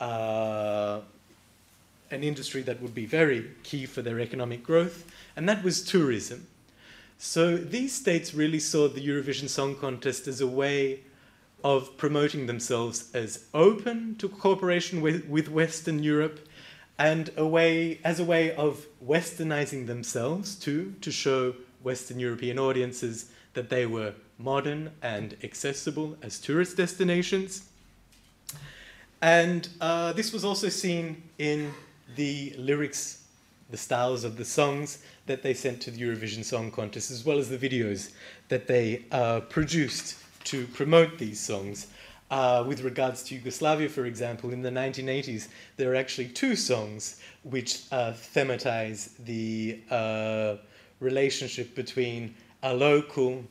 uh, 0.00 1.00
an 2.10 2.22
industry 2.22 2.62
that 2.62 2.80
would 2.82 2.94
be 2.94 3.06
very 3.06 3.50
key 3.62 3.86
for 3.86 4.02
their 4.02 4.20
economic 4.20 4.62
growth, 4.62 5.04
and 5.36 5.48
that 5.48 5.62
was 5.62 5.82
tourism. 5.82 6.46
So 7.18 7.56
these 7.56 7.94
states 7.94 8.34
really 8.34 8.58
saw 8.58 8.88
the 8.88 9.00
Eurovision 9.00 9.48
Song 9.48 9.76
Contest 9.76 10.26
as 10.26 10.40
a 10.40 10.46
way 10.46 11.00
of 11.62 11.96
promoting 11.96 12.46
themselves 12.46 13.10
as 13.14 13.46
open 13.54 14.16
to 14.16 14.28
cooperation 14.28 15.00
with, 15.00 15.26
with 15.26 15.48
Western 15.48 16.02
Europe 16.02 16.46
and 16.98 17.30
a 17.36 17.46
way, 17.46 18.00
as 18.04 18.20
a 18.20 18.24
way 18.24 18.54
of 18.54 18.86
westernizing 19.04 19.86
themselves 19.86 20.54
too, 20.54 20.94
to 21.00 21.10
show 21.10 21.54
Western 21.82 22.18
European 22.18 22.58
audiences 22.58 23.30
that 23.54 23.68
they 23.68 23.86
were 23.86 24.14
modern 24.38 24.90
and 25.02 25.36
accessible 25.42 26.16
as 26.22 26.38
tourist 26.38 26.76
destinations. 26.76 27.68
And 29.22 29.68
uh, 29.80 30.12
this 30.12 30.32
was 30.32 30.44
also 30.44 30.68
seen 30.68 31.22
in 31.38 31.72
the 32.16 32.54
lyrics, 32.58 33.24
the 33.70 33.76
styles 33.76 34.24
of 34.24 34.36
the 34.36 34.44
songs 34.44 35.02
that 35.26 35.42
they 35.42 35.54
sent 35.54 35.80
to 35.82 35.90
the 35.90 36.00
Eurovision 36.00 36.44
Song 36.44 36.70
Contest, 36.70 37.10
as 37.10 37.24
well 37.24 37.38
as 37.38 37.48
the 37.48 37.58
videos 37.58 38.12
that 38.48 38.66
they 38.66 39.04
uh, 39.10 39.40
produced 39.40 40.16
to 40.44 40.66
promote 40.68 41.18
these 41.18 41.40
songs. 41.40 41.86
Uh, 42.34 42.64
with 42.66 42.80
regards 42.80 43.22
to 43.22 43.36
Yugoslavia, 43.36 43.88
for 43.88 44.06
example, 44.06 44.50
in 44.50 44.60
the 44.60 44.68
1980s, 44.68 45.46
there 45.76 45.92
are 45.92 45.94
actually 45.94 46.26
two 46.26 46.56
songs 46.56 47.20
which 47.44 47.82
uh, 47.92 48.10
thematize 48.10 49.10
the 49.24 49.78
uh, 49.88 50.56
relationship 50.98 51.76
between 51.76 52.34
a 52.64 52.74
local, 52.74 53.44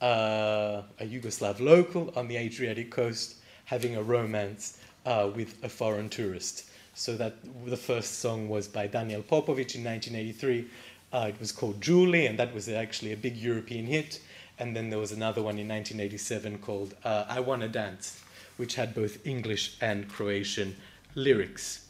uh, 0.00 0.82
a 1.00 1.04
Yugoslav 1.04 1.58
local 1.58 2.12
on 2.14 2.28
the 2.28 2.36
Adriatic 2.36 2.92
coast, 2.92 3.38
having 3.64 3.96
a 3.96 4.02
romance 4.02 4.78
uh, 5.06 5.28
with 5.34 5.56
a 5.64 5.68
foreign 5.68 6.08
tourist. 6.08 6.70
So 6.94 7.16
that 7.16 7.34
the 7.66 7.76
first 7.76 8.20
song 8.20 8.48
was 8.48 8.68
by 8.68 8.86
Daniel 8.86 9.22
Popovic 9.22 9.74
in 9.74 9.82
1983. 9.82 10.66
Uh, 11.12 11.26
it 11.30 11.40
was 11.40 11.50
called 11.50 11.80
Julie, 11.80 12.26
and 12.26 12.38
that 12.38 12.54
was 12.54 12.68
actually 12.68 13.12
a 13.12 13.16
big 13.16 13.36
European 13.36 13.86
hit. 13.86 14.20
And 14.60 14.76
then 14.76 14.90
there 14.90 14.98
was 14.98 15.10
another 15.10 15.42
one 15.42 15.58
in 15.58 15.66
1987 15.66 16.58
called 16.58 16.94
uh, 17.02 17.24
I 17.28 17.40
Wanna 17.40 17.66
Dance, 17.66 18.20
which 18.58 18.74
had 18.74 18.94
both 18.94 19.26
English 19.26 19.78
and 19.80 20.06
Croatian 20.06 20.76
lyrics. 21.14 21.86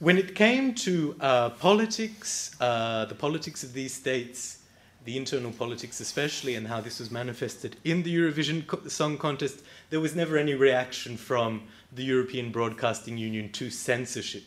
When 0.00 0.18
it 0.18 0.34
came 0.34 0.74
to 0.74 1.16
uh, 1.18 1.50
politics, 1.50 2.54
uh, 2.60 3.06
the 3.06 3.14
politics 3.14 3.64
of 3.64 3.72
these 3.72 3.94
states, 3.94 4.58
the 5.06 5.16
internal 5.16 5.50
politics 5.50 5.98
especially, 6.00 6.56
and 6.56 6.68
how 6.68 6.82
this 6.82 7.00
was 7.00 7.10
manifested 7.10 7.76
in 7.84 8.02
the 8.02 8.14
Eurovision 8.14 8.66
co- 8.66 8.86
Song 8.86 9.16
Contest, 9.16 9.62
there 9.88 10.00
was 10.00 10.14
never 10.14 10.36
any 10.36 10.54
reaction 10.54 11.16
from 11.16 11.62
the 11.90 12.04
European 12.04 12.52
Broadcasting 12.52 13.16
Union 13.16 13.50
to 13.52 13.70
censorship 13.70 14.44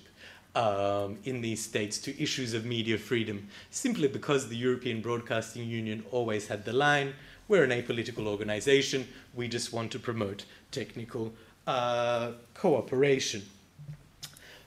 um, 0.56 1.18
in 1.24 1.42
these 1.42 1.64
states 1.64 1.98
to 2.00 2.22
issues 2.22 2.54
of 2.54 2.66
media 2.66 2.98
freedom, 2.98 3.48
simply 3.70 4.08
because 4.08 4.50
the 4.50 4.58
European 4.58 5.02
Broadcasting 5.02 5.68
Union 5.68 6.04
always 6.12 6.48
had 6.48 6.66
the 6.66 6.74
line 6.74 7.14
we're 7.52 7.66
an 7.66 7.72
apolitical 7.72 8.28
organization, 8.28 9.06
we 9.36 9.50
just 9.50 9.74
want 9.74 9.92
to 9.92 10.00
promote 10.00 10.46
technical 10.72 11.34
uh, 11.68 12.32
cooperation. 12.54 13.42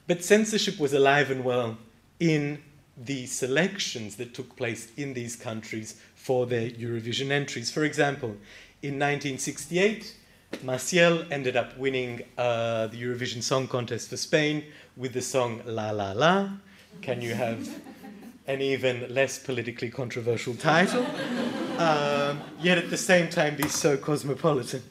But 0.07 0.23
censorship 0.23 0.79
was 0.79 0.93
alive 0.93 1.31
and 1.31 1.43
well 1.45 1.79
in 2.21 2.63
the 2.95 3.25
selections 3.25 4.17
that 4.17 4.35
took 4.35 4.55
place 4.55 4.93
in 4.99 5.15
these 5.15 5.35
countries 5.35 5.99
for 6.15 6.45
their 6.45 6.69
Eurovision 6.69 7.31
entries. 7.31 7.71
For 7.71 7.85
example, 7.85 8.37
in 8.83 8.99
1968, 8.99 10.15
Maciel 10.63 11.27
ended 11.33 11.57
up 11.57 11.79
winning 11.79 12.21
uh, 12.37 12.89
the 12.89 13.03
Eurovision 13.03 13.43
Song 13.43 13.67
Contest 13.67 14.11
for 14.11 14.19
Spain 14.19 14.63
with 14.97 15.13
the 15.13 15.23
song 15.23 15.61
La 15.67 15.91
La 15.91 16.13
La. 16.13 16.51
Can 17.03 17.21
you 17.21 17.35
have 17.35 17.69
an 18.47 18.61
even 18.61 19.13
less 19.13 19.39
politically 19.39 19.91
controversial 19.91 20.55
title? 20.55 21.05
Um, 21.79 22.41
yet 22.61 22.79
at 22.79 22.91
the 22.91 22.97
same 22.97 23.29
time, 23.29 23.57
be 23.57 23.69
so 23.69 23.97
cosmopolitan. 23.97 24.83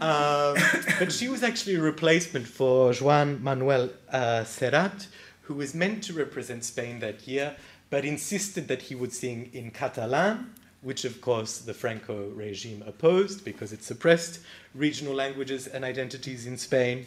Um, 0.00 0.56
but 0.98 1.10
she 1.10 1.28
was 1.28 1.42
actually 1.42 1.76
a 1.76 1.80
replacement 1.80 2.46
for 2.46 2.92
Joan 2.92 3.42
Manuel 3.42 3.90
uh, 4.12 4.44
Serrat, 4.44 5.08
who 5.42 5.54
was 5.54 5.74
meant 5.74 6.04
to 6.04 6.12
represent 6.12 6.64
Spain 6.64 7.00
that 7.00 7.26
year, 7.26 7.56
but 7.90 8.04
insisted 8.04 8.68
that 8.68 8.82
he 8.82 8.94
would 8.94 9.12
sing 9.12 9.50
in 9.52 9.70
Catalan, 9.70 10.52
which 10.82 11.04
of 11.04 11.20
course 11.20 11.58
the 11.58 11.74
Franco 11.74 12.28
regime 12.28 12.84
opposed 12.86 13.44
because 13.44 13.72
it 13.72 13.82
suppressed 13.82 14.40
regional 14.74 15.14
languages 15.14 15.66
and 15.66 15.84
identities 15.84 16.46
in 16.46 16.58
Spain. 16.58 17.06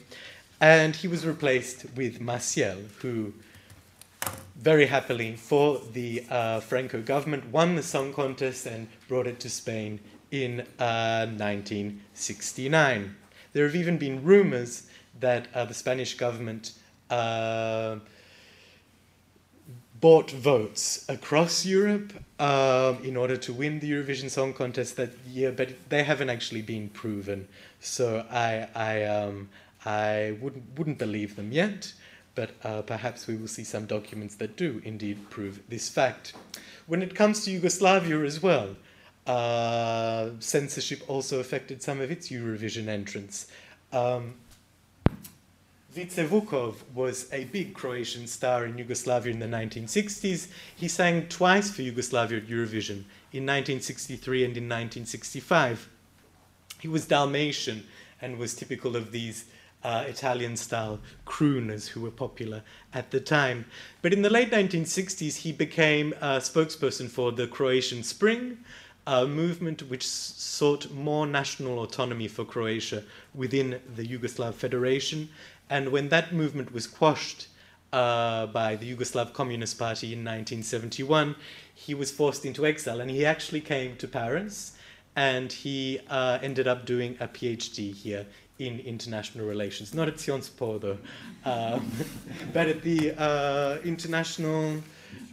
And 0.62 0.96
he 0.96 1.08
was 1.08 1.26
replaced 1.26 1.86
with 1.96 2.20
Maciel, 2.20 2.90
who 3.02 3.34
very 4.58 4.88
happily 4.88 5.36
for 5.36 5.82
the 5.94 6.26
uh, 6.30 6.60
Franco 6.60 7.02
government 7.02 7.46
won 7.48 7.76
the 7.76 7.84
song 7.84 8.14
contest 8.14 8.66
and 8.66 8.88
brought 9.08 9.26
it 9.26 9.40
to 9.40 9.50
Spain 9.50 10.00
in 10.32 10.62
uh, 10.78 11.26
1969. 11.28 13.16
There 13.54 13.66
have 13.66 13.76
even 13.76 13.98
been 13.98 14.24
rumors 14.24 14.88
that 15.20 15.48
uh, 15.54 15.66
the 15.66 15.74
Spanish 15.74 16.16
government 16.16 16.74
uh, 17.10 17.98
bought 20.00 20.32
votes 20.32 21.06
across 21.10 21.66
Europe 21.66 22.14
um, 22.40 23.04
in 23.04 23.18
order 23.18 23.36
to 23.38 23.54
win 23.54 23.80
the 23.80 23.92
Eurovision 23.92 24.30
Song 24.30 24.54
Contest 24.54 24.96
that 24.98 25.12
year, 25.28 25.52
but 25.52 25.90
they 25.90 26.04
haven't 26.04 26.30
actually 26.30 26.62
been 26.62 26.90
proven. 26.90 27.48
So 27.80 28.26
I, 28.30 28.68
I, 28.76 29.04
um, 29.04 29.50
I 29.86 30.38
wouldn't, 30.42 30.78
wouldn't 30.78 30.98
believe 30.98 31.36
them 31.36 31.52
yet, 31.52 31.94
but 32.36 32.52
uh, 32.64 32.82
perhaps 32.82 33.28
we 33.28 33.36
will 33.36 33.48
see 33.48 33.64
some 33.64 33.86
documents 33.86 34.36
that 34.36 34.58
do 34.58 34.82
indeed 34.84 35.30
prove 35.30 35.62
this 35.70 35.90
fact. 35.90 36.34
When 36.88 37.02
it 37.02 37.16
comes 37.16 37.46
to 37.46 37.52
Yugoslavia 37.52 38.24
as 38.24 38.42
well, 38.42 38.76
uh, 39.28 40.32
censorship 40.40 41.04
also 41.08 41.40
affected 41.40 41.84
some 41.84 42.02
of 42.02 42.12
its 42.12 42.30
Eurovision 42.30 42.88
entrants. 42.88 43.48
Um, 43.92 44.36
Vice 45.92 46.16
Vukov 46.18 46.76
was 46.94 47.28
a 47.34 47.46
big 47.46 47.74
Croatian 47.74 48.28
star 48.28 48.66
in 48.66 48.78
Yugoslavia 48.78 49.34
in 49.34 49.40
the 49.40 49.48
1960s. 49.48 50.48
He 50.76 50.88
sang 50.88 51.28
twice 51.28 51.72
for 51.72 51.82
Yugoslavia 51.82 52.38
at 52.38 52.48
Eurovision, 52.48 53.06
in 53.32 53.46
1963 53.46 54.46
and 54.46 54.58
in 54.58 54.64
1965. 54.66 55.90
He 56.80 56.88
was 56.88 57.06
Dalmatian 57.06 57.86
and 58.22 58.38
was 58.38 58.54
typical 58.54 58.96
of 58.96 59.12
these 59.12 59.46
uh, 59.84 60.04
Italian 60.08 60.58
style 60.58 61.00
crooners 61.26 61.88
who 61.88 62.02
were 62.02 62.12
popular 62.12 62.64
at 62.94 63.12
the 63.12 63.20
time. 63.20 63.66
But 64.02 64.14
in 64.14 64.22
the 64.22 64.30
late 64.30 64.52
1960s, 64.52 65.38
he 65.38 65.52
became 65.52 66.14
a 66.14 66.38
spokesperson 66.38 67.10
for 67.10 67.32
the 67.32 67.48
Croatian 67.48 68.04
Spring, 68.04 68.60
a 69.08 69.26
movement 69.26 69.90
which 69.90 70.08
sought 70.08 70.92
more 70.92 71.26
national 71.26 71.80
autonomy 71.80 72.28
for 72.28 72.46
Croatia 72.46 73.04
within 73.34 73.82
the 73.96 74.06
Yugoslav 74.06 74.54
Federation. 74.54 75.30
And 75.70 75.92
when 75.92 76.10
that 76.10 76.34
movement 76.34 76.74
was 76.74 76.86
quashed 76.86 77.48
uh, 77.94 78.48
by 78.48 78.76
the 78.76 78.94
Yugoslav 78.96 79.34
Communist 79.34 79.80
Party 79.80 80.08
in 80.08 80.20
1971, 80.20 81.36
he 81.74 81.94
was 81.94 82.12
forced 82.12 82.46
into 82.46 82.66
exile 82.66 83.00
and 83.00 83.10
he 83.10 83.26
actually 83.26 83.62
came 83.62 83.96
to 83.98 84.08
Paris 84.08 84.74
and 85.16 85.52
he 85.52 86.00
uh, 86.10 86.38
ended 86.42 86.68
up 86.68 86.86
doing 86.86 87.18
a 87.20 87.28
PhD 87.28 87.94
here 87.96 88.26
in 88.60 88.80
international 88.82 89.48
relations, 89.48 89.94
not 89.94 90.08
at 90.08 90.20
Sciences 90.20 90.50
Po 90.50 90.78
though, 90.78 90.98
um, 91.46 91.92
but 92.54 92.68
at 92.68 92.82
the 92.84 93.14
uh, 93.18 93.80
International 93.84 94.82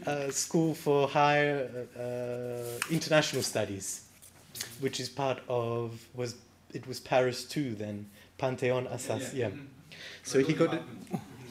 uh, 0.07 0.31
School 0.31 0.75
for 0.75 1.09
Higher 1.09 1.87
uh, 1.99 2.93
International 2.93 3.43
Studies, 3.43 4.05
which 4.81 5.01
is 5.01 5.09
part 5.09 5.41
of 5.49 6.07
was 6.15 6.37
it 6.73 6.87
was 6.87 7.01
Paris 7.01 7.45
too 7.45 7.75
then. 7.75 8.07
Pantheon 8.39 8.87
Assas 8.87 9.35
yeah. 9.35 9.49
Mm-hmm. 9.49 9.65
So 10.23 10.41
he 10.41 10.53
got 10.53 10.75
a, 10.75 10.83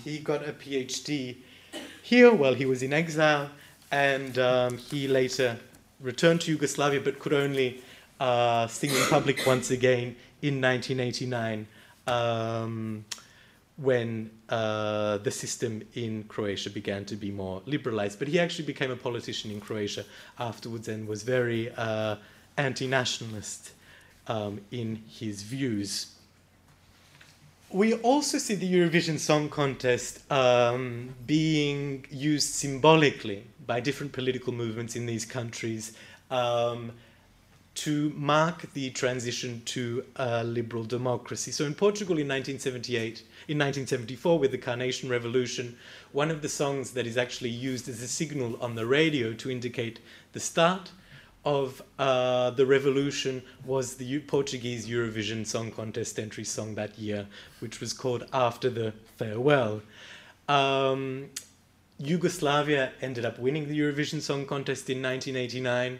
he 0.04 0.20
got 0.20 0.48
a 0.48 0.54
PhD 0.54 1.38
here 2.04 2.32
while 2.32 2.54
he 2.54 2.66
was 2.66 2.84
in 2.84 2.94
exile, 2.94 3.50
and 3.92 4.38
um, 4.38 4.78
he 4.78 5.08
later 5.08 5.58
returned 6.00 6.42
to 6.42 6.52
Yugoslavia, 6.52 7.02
but 7.02 7.20
could 7.20 7.34
only 7.34 7.82
uh, 8.19 8.68
in 8.82 8.90
public 9.10 9.45
once 9.45 9.72
again 9.72 10.16
in 10.42 10.61
1989 10.61 11.68
um, 12.08 13.06
when 13.77 14.30
uh, 14.50 15.18
the 15.18 15.32
system 15.32 15.82
in 15.95 16.24
Croatia 16.24 16.69
began 16.69 17.03
to 17.06 17.16
be 17.16 17.32
more 17.32 17.61
liberalized. 17.66 18.19
But 18.19 18.27
he 18.27 18.40
actually 18.40 18.66
became 18.66 18.92
a 18.92 18.95
politician 18.95 19.52
in 19.52 19.60
Croatia 19.60 20.06
afterwards 20.40 20.88
and 20.88 21.08
was 21.08 21.24
very 21.24 21.72
uh, 21.76 22.16
anti 22.58 22.88
nationalist 22.88 23.72
um, 24.27 24.61
in 24.72 25.02
his 25.08 25.44
views 25.44 26.16
we 27.76 27.94
also 27.95 28.38
see 28.38 28.56
the 28.56 28.72
Eurovision 28.72 29.19
Song 29.19 29.50
Contest 29.50 30.32
um, 30.32 31.14
being 31.26 32.06
used 32.10 32.53
symbolically 32.53 33.44
by 33.66 33.82
different 33.82 34.14
political 34.14 34.53
movements 34.53 34.95
in 34.95 35.06
these 35.06 35.26
countries 35.26 35.92
um, 36.32 36.94
to 37.76 38.10
mark 38.16 38.72
the 38.74 38.90
transition 38.92 39.62
to 39.66 40.06
a 40.16 40.44
liberal 40.44 40.84
democracy. 40.84 41.52
So 41.52 41.66
in 41.66 41.76
Portugal 41.76 42.18
in 42.18 42.28
1978, 42.28 43.20
in 43.48 43.60
1974, 43.60 44.40
with 44.40 44.52
the 44.52 44.58
Carnation 44.58 45.10
Revolution, 45.10 45.78
one 46.14 46.32
of 46.32 46.42
the 46.42 46.50
songs 46.50 46.92
that 46.92 47.06
is 47.06 47.18
actually 47.18 47.50
used 47.50 47.90
as 47.90 48.02
a 48.02 48.08
signal 48.08 48.58
on 48.62 48.76
the 48.76 48.86
radio 48.86 49.34
to 49.34 49.52
indicate 49.52 50.00
the 50.32 50.40
start 50.40 50.92
of 51.44 51.82
uh, 52.00 52.50
the 52.52 52.66
revolution 52.66 53.44
was 53.66 53.95
the 53.95 54.20
Portuguese 54.20 54.88
Eurovision 54.88 55.45
Song 55.45 55.70
Contest 55.70 56.18
entry 56.18 56.44
song 56.44 56.74
that 56.76 56.98
year, 56.98 57.28
which 57.60 57.80
was 57.80 57.94
called 57.94 58.26
After 58.34 58.70
the 58.70 58.94
Farewell. 59.18 59.82
Um, 60.50 61.30
Yugoslavia 62.00 62.92
ended 63.02 63.26
up 63.26 63.38
winning 63.38 63.68
the 63.68 63.80
Eurovision 63.80 64.22
Song 64.22 64.45
Contest 64.45 64.90
in 64.90 65.02
1989. 65.02 66.00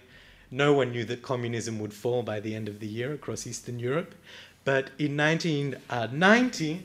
No 0.51 0.74
one 0.74 0.91
knew 0.91 1.06
that 1.06 1.22
communism 1.22 1.80
would 1.80 1.93
fall 1.93 2.24
by 2.24 2.40
the 2.40 2.56
end 2.56 2.67
of 2.67 2.80
the 2.80 2.88
year 2.88 3.14
across 3.14 3.48
Eastern 3.48 3.80
Europe. 3.80 4.15
But 4.64 4.90
in 4.98 5.15
1990, 5.17 6.82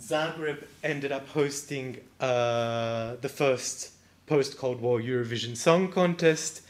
Zagreb 0.00 0.64
ended 0.84 1.12
up 1.12 1.28
hosting 1.28 1.98
uh, 2.20 3.16
the 3.20 3.28
first 3.28 3.92
post 4.26 4.58
Cold 4.58 4.80
War 4.80 5.00
Eurovision 5.00 5.56
Song 5.56 5.90
Contest 5.90 6.62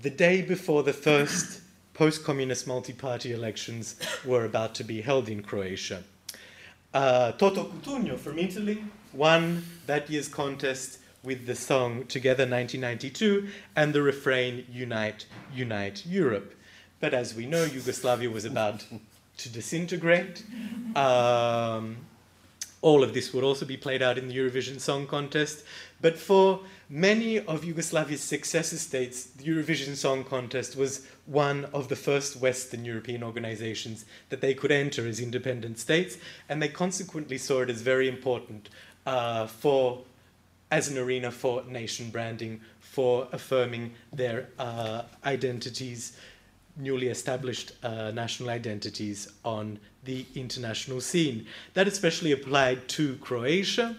the 0.00 0.10
day 0.10 0.42
before 0.42 0.82
the 0.82 0.92
first 0.92 1.62
post 1.94 2.24
communist 2.24 2.66
multi 2.66 2.92
party 2.92 3.32
elections 3.32 3.96
were 4.24 4.44
about 4.44 4.74
to 4.74 4.84
be 4.84 5.00
held 5.00 5.28
in 5.28 5.42
Croatia. 5.42 6.02
Uh, 6.92 7.32
Toto 7.32 7.64
Cutugno 7.64 8.18
from 8.18 8.38
Italy 8.38 8.84
won 9.12 9.64
that 9.86 10.10
year's 10.10 10.28
contest 10.28 10.98
with 11.26 11.44
the 11.46 11.56
song 11.56 12.06
Together 12.06 12.44
1992 12.44 13.48
and 13.74 13.92
the 13.92 14.00
refrain 14.00 14.64
Unite, 14.72 15.26
Unite 15.52 16.06
Europe. 16.06 16.54
But 17.00 17.12
as 17.12 17.34
we 17.34 17.46
know, 17.46 17.64
Yugoslavia 17.64 18.30
was 18.30 18.44
about 18.44 18.86
to 19.38 19.48
disintegrate. 19.48 20.44
Um, 20.94 21.96
all 22.80 23.02
of 23.02 23.12
this 23.12 23.34
would 23.34 23.42
also 23.42 23.66
be 23.66 23.76
played 23.76 24.02
out 24.02 24.16
in 24.16 24.28
the 24.28 24.36
Eurovision 24.36 24.78
Song 24.78 25.08
Contest. 25.08 25.64
But 26.00 26.16
for 26.16 26.60
many 26.88 27.40
of 27.40 27.64
Yugoslavia's 27.64 28.20
successor 28.20 28.76
states, 28.76 29.24
the 29.24 29.44
Eurovision 29.44 29.96
Song 29.96 30.22
Contest 30.22 30.76
was 30.76 31.08
one 31.26 31.64
of 31.66 31.88
the 31.88 31.96
first 31.96 32.36
Western 32.36 32.84
European 32.84 33.24
organizations 33.24 34.04
that 34.28 34.40
they 34.40 34.54
could 34.54 34.70
enter 34.70 35.06
as 35.08 35.18
independent 35.18 35.80
states, 35.80 36.18
and 36.48 36.62
they 36.62 36.68
consequently 36.68 37.38
saw 37.38 37.62
it 37.62 37.70
as 37.70 37.82
very 37.82 38.08
important 38.08 38.68
uh, 39.06 39.46
for 39.48 40.02
as 40.70 40.88
an 40.88 40.98
arena 40.98 41.30
for 41.30 41.62
nation 41.64 42.10
branding, 42.10 42.60
for 42.80 43.28
affirming 43.32 43.92
their 44.12 44.48
uh, 44.58 45.02
identities, 45.24 46.18
newly 46.76 47.08
established 47.08 47.72
uh, 47.82 48.10
national 48.10 48.50
identities 48.50 49.32
on 49.44 49.78
the 50.04 50.26
international 50.34 51.00
scene. 51.00 51.46
That 51.74 51.88
especially 51.88 52.32
applied 52.32 52.88
to 52.88 53.16
Croatia 53.16 53.96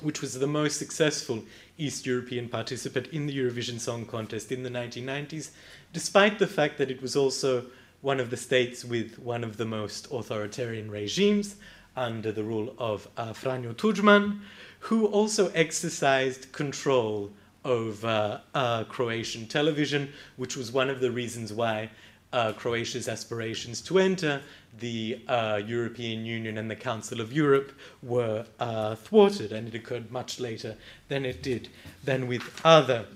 which 0.00 0.20
was 0.20 0.34
the 0.34 0.46
most 0.46 0.78
successful 0.78 1.42
East 1.78 2.06
European 2.06 2.48
participant 2.48 3.08
in 3.08 3.26
the 3.26 3.36
Eurovision 3.36 3.78
Song 3.78 4.04
Contest 4.04 4.52
in 4.52 4.62
the 4.62 4.70
1990s, 4.70 5.50
despite 5.92 6.38
the 6.38 6.46
fact 6.46 6.78
that 6.78 6.90
it 6.90 7.00
was 7.00 7.16
also 7.16 7.64
one 8.00 8.20
of 8.20 8.30
the 8.30 8.36
states 8.36 8.84
with 8.84 9.18
one 9.18 9.42
of 9.42 9.56
the 9.56 9.64
most 9.64 10.06
authoritarian 10.10 10.90
regimes 10.90 11.56
under 11.96 12.32
the 12.32 12.42
rule 12.42 12.74
of 12.78 13.08
uh, 13.16 13.32
Franjo 13.32 13.72
Tudjman, 13.74 14.40
who 14.84 15.06
also 15.06 15.48
exercised 15.54 16.52
control 16.52 17.30
over 17.64 18.38
uh, 18.54 18.84
Croatian 18.84 19.46
television, 19.46 20.12
which 20.36 20.58
was 20.58 20.72
one 20.72 20.90
of 20.90 21.00
the 21.00 21.10
reasons 21.10 21.54
why 21.54 21.88
uh, 22.34 22.52
Croatia's 22.52 23.08
aspirations 23.08 23.80
to 23.80 23.98
enter 23.98 24.42
the 24.80 25.18
uh, 25.26 25.58
European 25.66 26.26
Union 26.26 26.58
and 26.58 26.70
the 26.70 26.76
Council 26.76 27.22
of 27.22 27.32
Europe 27.32 27.72
were 28.02 28.44
uh, 28.60 28.94
thwarted, 28.96 29.52
and 29.52 29.68
it 29.68 29.74
occurred 29.74 30.10
much 30.12 30.38
later 30.38 30.76
than 31.08 31.24
it 31.24 31.42
did 31.42 31.70
than 32.02 32.26
with 32.26 32.42
other 32.62 33.06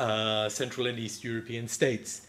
uh, 0.00 0.48
Central 0.48 0.88
and 0.88 0.98
East 0.98 1.22
European 1.22 1.68
states. 1.68 2.26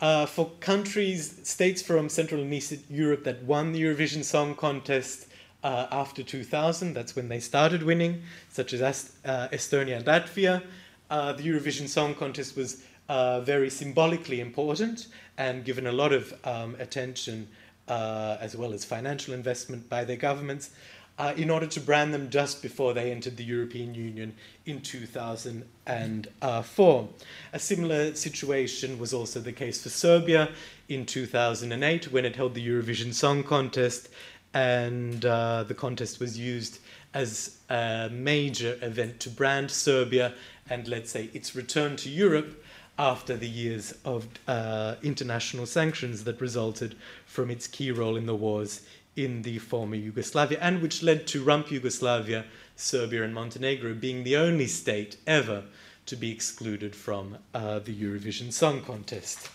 Uh, 0.00 0.24
for 0.24 0.50
countries, 0.60 1.40
states 1.42 1.82
from 1.82 2.08
Central 2.08 2.40
and 2.40 2.54
East 2.54 2.72
Europe 2.88 3.24
that 3.24 3.42
won 3.42 3.72
the 3.72 3.82
Eurovision 3.82 4.24
Song 4.24 4.54
Contest 4.54 5.26
uh, 5.62 5.86
after 5.90 6.22
2000, 6.22 6.94
that's 6.94 7.14
when 7.14 7.28
they 7.28 7.40
started 7.40 7.82
winning, 7.82 8.22
such 8.50 8.72
as 8.72 9.12
Estonia 9.24 9.96
and 9.96 10.06
Latvia, 10.06 10.62
the 11.08 11.42
Eurovision 11.42 11.88
Song 11.88 12.14
Contest 12.14 12.56
was 12.56 12.84
uh, 13.08 13.40
very 13.40 13.68
symbolically 13.68 14.40
important 14.40 15.08
and 15.36 15.64
given 15.64 15.86
a 15.86 15.92
lot 15.92 16.12
of 16.12 16.32
um, 16.44 16.76
attention 16.78 17.48
uh, 17.88 18.36
as 18.40 18.56
well 18.56 18.72
as 18.72 18.84
financial 18.84 19.34
investment 19.34 19.90
by 19.90 20.04
their 20.04 20.16
governments 20.16 20.70
uh, 21.18 21.34
in 21.36 21.50
order 21.50 21.66
to 21.66 21.78
brand 21.78 22.14
them 22.14 22.30
just 22.30 22.62
before 22.62 22.94
they 22.94 23.10
entered 23.10 23.36
the 23.36 23.44
European 23.44 23.94
Union 23.94 24.34
in 24.64 24.80
2004. 24.80 27.08
A 27.52 27.58
similar 27.58 28.14
situation 28.14 28.98
was 28.98 29.12
also 29.12 29.40
the 29.40 29.52
case 29.52 29.82
for 29.82 29.90
Serbia 29.90 30.48
in 30.88 31.04
2008 31.04 32.10
when 32.12 32.24
it 32.24 32.36
held 32.36 32.54
the 32.54 32.66
Eurovision 32.66 33.12
Song 33.12 33.42
Contest, 33.42 34.08
and 34.54 35.24
uh, 35.24 35.64
the 35.64 35.74
contest 35.74 36.20
was 36.20 36.38
used 36.38 36.78
as 37.14 37.58
a 37.68 38.08
major 38.12 38.78
event 38.82 39.20
to 39.20 39.30
brand 39.30 39.70
Serbia 39.70 40.34
and, 40.68 40.88
let's 40.88 41.10
say, 41.10 41.30
its 41.32 41.54
return 41.54 41.96
to 41.96 42.08
Europe 42.08 42.62
after 42.98 43.36
the 43.36 43.48
years 43.48 43.94
of 44.04 44.28
uh, 44.46 44.94
international 45.02 45.66
sanctions 45.66 46.24
that 46.24 46.40
resulted 46.40 46.94
from 47.26 47.50
its 47.50 47.66
key 47.66 47.90
role 47.90 48.16
in 48.16 48.26
the 48.26 48.34
wars 48.34 48.82
in 49.16 49.42
the 49.42 49.58
former 49.58 49.96
Yugoslavia, 49.96 50.58
and 50.60 50.80
which 50.80 51.02
led 51.02 51.26
to 51.26 51.42
rump 51.42 51.70
Yugoslavia, 51.70 52.44
Serbia, 52.76 53.22
and 53.22 53.34
Montenegro 53.34 53.94
being 53.94 54.24
the 54.24 54.36
only 54.36 54.66
state 54.66 55.16
ever 55.26 55.64
to 56.06 56.16
be 56.16 56.30
excluded 56.30 56.96
from 56.96 57.36
uh, 57.54 57.78
the 57.78 57.94
Eurovision 57.94 58.52
Song 58.52 58.80
Contest. 58.80 59.50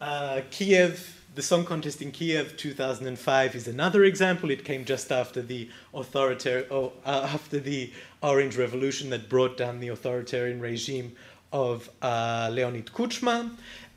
Uh, 0.00 0.42
Kiev, 0.50 1.21
the 1.34 1.42
Song 1.42 1.64
Contest 1.64 2.02
in 2.02 2.10
Kiev 2.10 2.56
2005 2.56 3.54
is 3.54 3.66
another 3.66 4.04
example. 4.04 4.50
It 4.50 4.64
came 4.64 4.84
just 4.84 5.10
after 5.10 5.40
the 5.40 5.70
authoritarian, 5.94 6.66
oh, 6.70 6.92
uh, 7.06 7.28
after 7.32 7.58
the 7.58 7.90
Orange 8.22 8.56
Revolution 8.56 9.08
that 9.10 9.30
brought 9.30 9.56
down 9.56 9.80
the 9.80 9.88
authoritarian 9.88 10.60
regime 10.60 11.16
of 11.50 11.88
uh, 12.02 12.50
Leonid 12.52 12.86
Kuchma. 12.86 13.50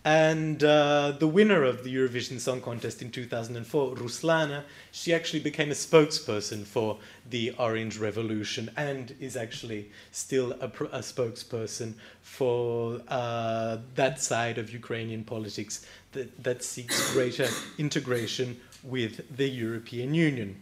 And 0.05 0.64
uh, 0.64 1.14
the 1.19 1.27
winner 1.27 1.64
of 1.64 1.83
the 1.83 1.93
Eurovision 1.93 2.39
Song 2.39 2.61
Contest 2.61 3.01
in 3.01 3.09
2004, 3.09 3.95
Ruslana, 3.95 4.61
she 4.91 5.15
actually 5.15 5.39
became 5.39 5.72
a 5.72 5.73
spokesperson 5.73 6.64
for 6.64 6.99
the 7.27 7.55
Orange 7.57 7.97
Revolution 7.97 8.69
and 8.77 9.15
is 9.19 9.35
actually 9.35 9.89
still 10.11 10.51
a, 10.61 10.67
a 10.67 10.99
spokesperson 10.99 11.95
for 12.22 13.01
uh, 13.07 13.77
that 13.95 14.22
side 14.22 14.59
of 14.59 14.72
Ukrainian 14.72 15.23
politics 15.23 15.88
that, 16.16 16.44
that 16.44 16.64
seeks 16.64 17.14
greater 17.14 17.48
integration 17.77 18.60
with 18.84 19.38
the 19.38 19.48
European 19.48 20.14
Union. 20.14 20.56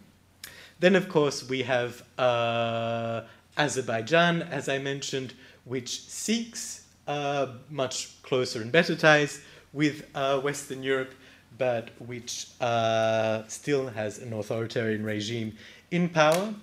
Then, 0.79 0.95
of 0.95 1.07
course, 1.07 1.47
we 1.47 1.63
have 1.63 2.03
uh, 2.17 3.21
Azerbaijan, 3.57 4.41
as 4.41 4.67
I 4.67 4.79
mentioned, 4.79 5.33
which 5.65 6.01
seeks 6.01 6.85
uh, 7.07 7.47
much 7.69 8.21
closer 8.21 8.61
and 8.61 8.71
better 8.71 8.95
ties 8.95 9.41
with 9.71 10.05
uh, 10.13 10.39
Western 10.39 10.83
Europe, 10.83 11.13
but 11.57 11.91
which 11.99 12.47
uh, 12.59 13.43
still 13.47 13.87
has 13.87 14.19
an 14.19 14.33
authoritarian 14.33 15.03
regime 15.03 15.55
in 15.91 16.09
power. 16.09 16.53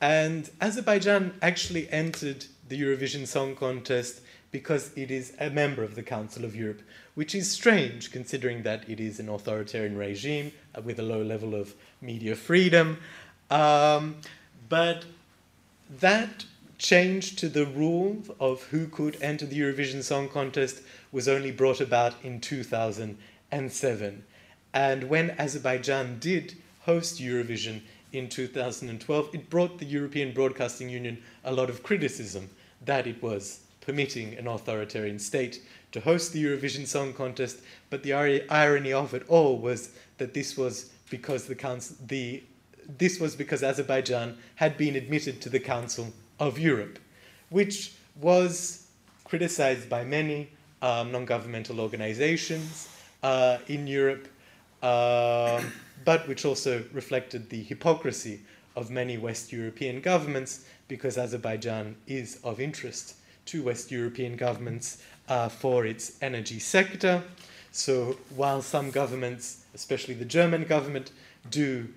And 0.00 0.48
Azerbaijan 0.60 1.34
actually 1.42 1.90
entered 1.90 2.46
the 2.68 2.80
Eurovision 2.80 3.26
Song 3.26 3.56
Contest 3.56 4.20
because 4.50 4.96
it 4.96 5.10
is 5.10 5.34
a 5.40 5.50
member 5.50 5.82
of 5.82 5.94
the 5.94 6.02
Council 6.02 6.44
of 6.44 6.54
Europe, 6.56 6.82
which 7.18 7.34
is 7.34 7.50
strange 7.50 8.12
considering 8.12 8.62
that 8.62 8.88
it 8.88 9.00
is 9.00 9.18
an 9.18 9.28
authoritarian 9.28 9.98
regime 9.98 10.52
with 10.84 11.00
a 11.00 11.02
low 11.02 11.20
level 11.20 11.52
of 11.52 11.74
media 12.00 12.36
freedom. 12.36 12.96
Um, 13.50 14.18
but 14.68 15.04
that 15.98 16.44
change 16.78 17.34
to 17.34 17.48
the 17.48 17.66
rule 17.66 18.22
of 18.38 18.62
who 18.70 18.86
could 18.86 19.20
enter 19.20 19.46
the 19.46 19.58
Eurovision 19.58 20.04
Song 20.04 20.28
Contest 20.28 20.80
was 21.10 21.26
only 21.26 21.50
brought 21.50 21.80
about 21.80 22.14
in 22.22 22.40
2007. 22.40 24.24
And 24.72 25.04
when 25.10 25.30
Azerbaijan 25.30 26.20
did 26.20 26.54
host 26.82 27.20
Eurovision 27.20 27.80
in 28.12 28.28
2012, 28.28 29.34
it 29.34 29.50
brought 29.50 29.80
the 29.80 29.86
European 29.86 30.32
Broadcasting 30.32 30.88
Union 30.88 31.20
a 31.42 31.52
lot 31.52 31.68
of 31.68 31.82
criticism 31.82 32.48
that 32.84 33.08
it 33.08 33.20
was 33.20 33.62
permitting 33.80 34.34
an 34.34 34.46
authoritarian 34.46 35.18
state 35.18 35.62
to 35.92 36.00
host 36.00 36.32
the 36.32 36.44
Eurovision 36.44 36.86
Song 36.86 37.12
Contest. 37.12 37.58
But 37.90 38.02
the 38.02 38.12
irony 38.12 38.92
of 38.92 39.14
it 39.14 39.24
all 39.28 39.58
was 39.58 39.90
that 40.18 40.34
this 40.34 40.56
was 40.56 40.90
because 41.10 41.46
the 41.46 41.54
council, 41.54 41.96
the 42.06 42.42
this 42.96 43.20
was 43.20 43.36
because 43.36 43.62
Azerbaijan 43.62 44.38
had 44.54 44.78
been 44.78 44.96
admitted 44.96 45.42
to 45.42 45.50
the 45.50 45.60
Council 45.60 46.12
of 46.40 46.58
Europe, 46.58 46.98
which 47.50 47.92
was 48.20 48.88
criticized 49.24 49.90
by 49.90 50.04
many 50.04 50.48
um, 50.80 51.12
non 51.12 51.24
governmental 51.24 51.80
organizations 51.80 52.88
uh, 53.22 53.58
in 53.68 53.86
Europe, 53.86 54.28
um, 54.82 55.72
but 56.04 56.26
which 56.28 56.44
also 56.44 56.84
reflected 56.92 57.50
the 57.50 57.62
hypocrisy 57.62 58.40
of 58.76 58.90
many 58.90 59.18
West 59.18 59.52
European 59.52 60.00
governments 60.00 60.64
because 60.86 61.18
Azerbaijan 61.18 61.96
is 62.06 62.38
of 62.44 62.60
interest 62.60 63.16
to 63.46 63.62
West 63.62 63.90
European 63.90 64.36
governments 64.36 65.02
uh, 65.28 65.48
for 65.48 65.86
its 65.86 66.16
energy 66.22 66.58
sector. 66.58 67.22
So 67.72 68.16
while 68.34 68.62
some 68.62 68.90
governments, 68.90 69.64
especially 69.74 70.14
the 70.14 70.24
German 70.24 70.64
government, 70.64 71.12
do 71.50 71.88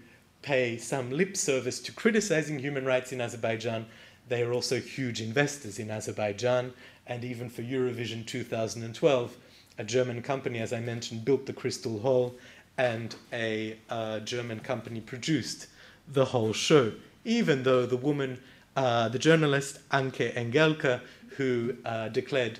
pay 0.42 0.78
some 0.78 1.12
lip 1.12 1.38
service 1.38 1.80
to 1.80 1.92
criticizing 1.92 2.60
human 2.60 2.86
rights 2.86 3.12
in 3.12 3.22
Azerbaijan, 3.22 3.86
they 4.28 4.44
are 4.44 4.54
also 4.54 4.80
huge 4.80 5.22
investors 5.22 5.80
in 5.80 5.92
Azerbaijan, 5.92 6.74
and 7.08 7.24
even 7.24 7.50
for 7.50 7.62
Eurovision 7.62 8.26
2012, 8.26 9.38
a 9.78 9.84
German 9.84 10.22
company, 10.22 10.60
as 10.60 10.72
I 10.72 10.80
mentioned, 10.80 11.26
built 11.26 11.46
the 11.46 11.54
Crystal 11.54 12.00
Hall, 12.00 12.36
and 12.78 13.16
a 13.34 13.78
uh, 13.90 14.20
German 14.20 14.60
company 14.60 15.02
produced 15.02 15.68
the 16.08 16.26
whole 16.26 16.54
show. 16.54 16.94
Even 17.26 17.64
though 17.64 17.86
the 17.86 17.98
woman, 17.98 18.40
uh, 18.76 19.10
the 19.10 19.20
journalist 19.20 19.80
Anke 19.90 20.34
Engelke, 20.34 21.02
who 21.38 21.76
uh, 21.86 22.10
declared 22.10 22.60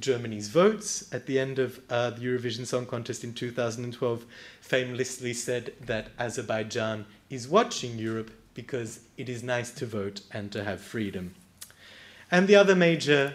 Germany's 0.00 0.48
votes 0.48 1.12
at 1.12 1.26
the 1.26 1.38
end 1.38 1.58
of 1.58 1.80
uh, 1.90 2.10
the 2.10 2.20
Eurovision 2.20 2.66
Song 2.66 2.86
Contest 2.86 3.24
in 3.24 3.34
2012, 3.34 4.24
famously 4.60 5.32
said 5.34 5.72
that 5.80 6.08
Azerbaijan 6.18 7.06
is 7.28 7.48
watching 7.48 7.98
Europe 7.98 8.30
because 8.54 9.00
it 9.16 9.28
is 9.28 9.42
nice 9.42 9.70
to 9.72 9.86
vote 9.86 10.22
and 10.32 10.50
to 10.52 10.64
have 10.64 10.80
freedom. 10.80 11.34
And 12.30 12.46
the 12.46 12.56
other 12.56 12.74
major 12.74 13.34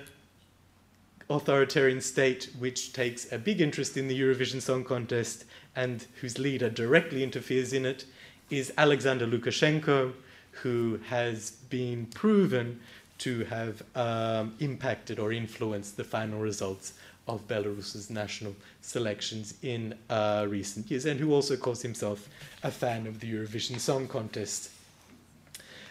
authoritarian 1.30 2.02
state 2.02 2.50
which 2.60 2.94
takes 2.94 3.32
a 3.32 3.38
big 3.38 3.60
interest 3.60 3.98
in 3.98 4.08
the 4.08 4.20
Eurovision 4.20 4.62
Song 4.62 4.84
Contest 4.84 5.46
and 5.76 6.06
whose 6.22 6.38
leader 6.38 6.70
directly 6.70 7.24
interferes 7.24 7.74
in 7.74 7.86
it 7.86 8.06
is 8.50 8.72
Alexander 8.78 9.26
Lukashenko, 9.26 10.14
who 10.52 11.00
has 11.08 11.52
been 11.70 12.06
proven 12.08 12.80
to 13.18 13.46
have 13.46 13.84
um, 13.96 14.54
impacted 14.60 15.20
or 15.20 15.32
influenced 15.32 15.98
the 15.98 16.04
final 16.04 16.40
results 16.40 16.94
of 17.28 17.48
Belarus's 17.48 18.10
national 18.10 18.56
selections 18.82 19.56
in 19.64 19.96
uh, 20.10 20.46
recent 20.48 20.92
years, 20.92 21.06
and 21.06 21.20
who 21.20 21.34
also 21.34 21.56
calls 21.58 21.82
himself 21.82 22.30
a 22.62 22.70
fan 22.70 23.08
of 23.08 23.20
the 23.20 23.34
Eurovision 23.34 23.80
Song 23.80 24.08
Contest. 24.08 24.70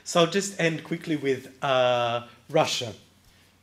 So 0.04 0.20
I'll 0.20 0.30
just 0.30 0.60
end 0.60 0.84
quickly 0.84 1.16
with 1.16 1.48
uh, 1.64 2.26
Russia, 2.50 2.92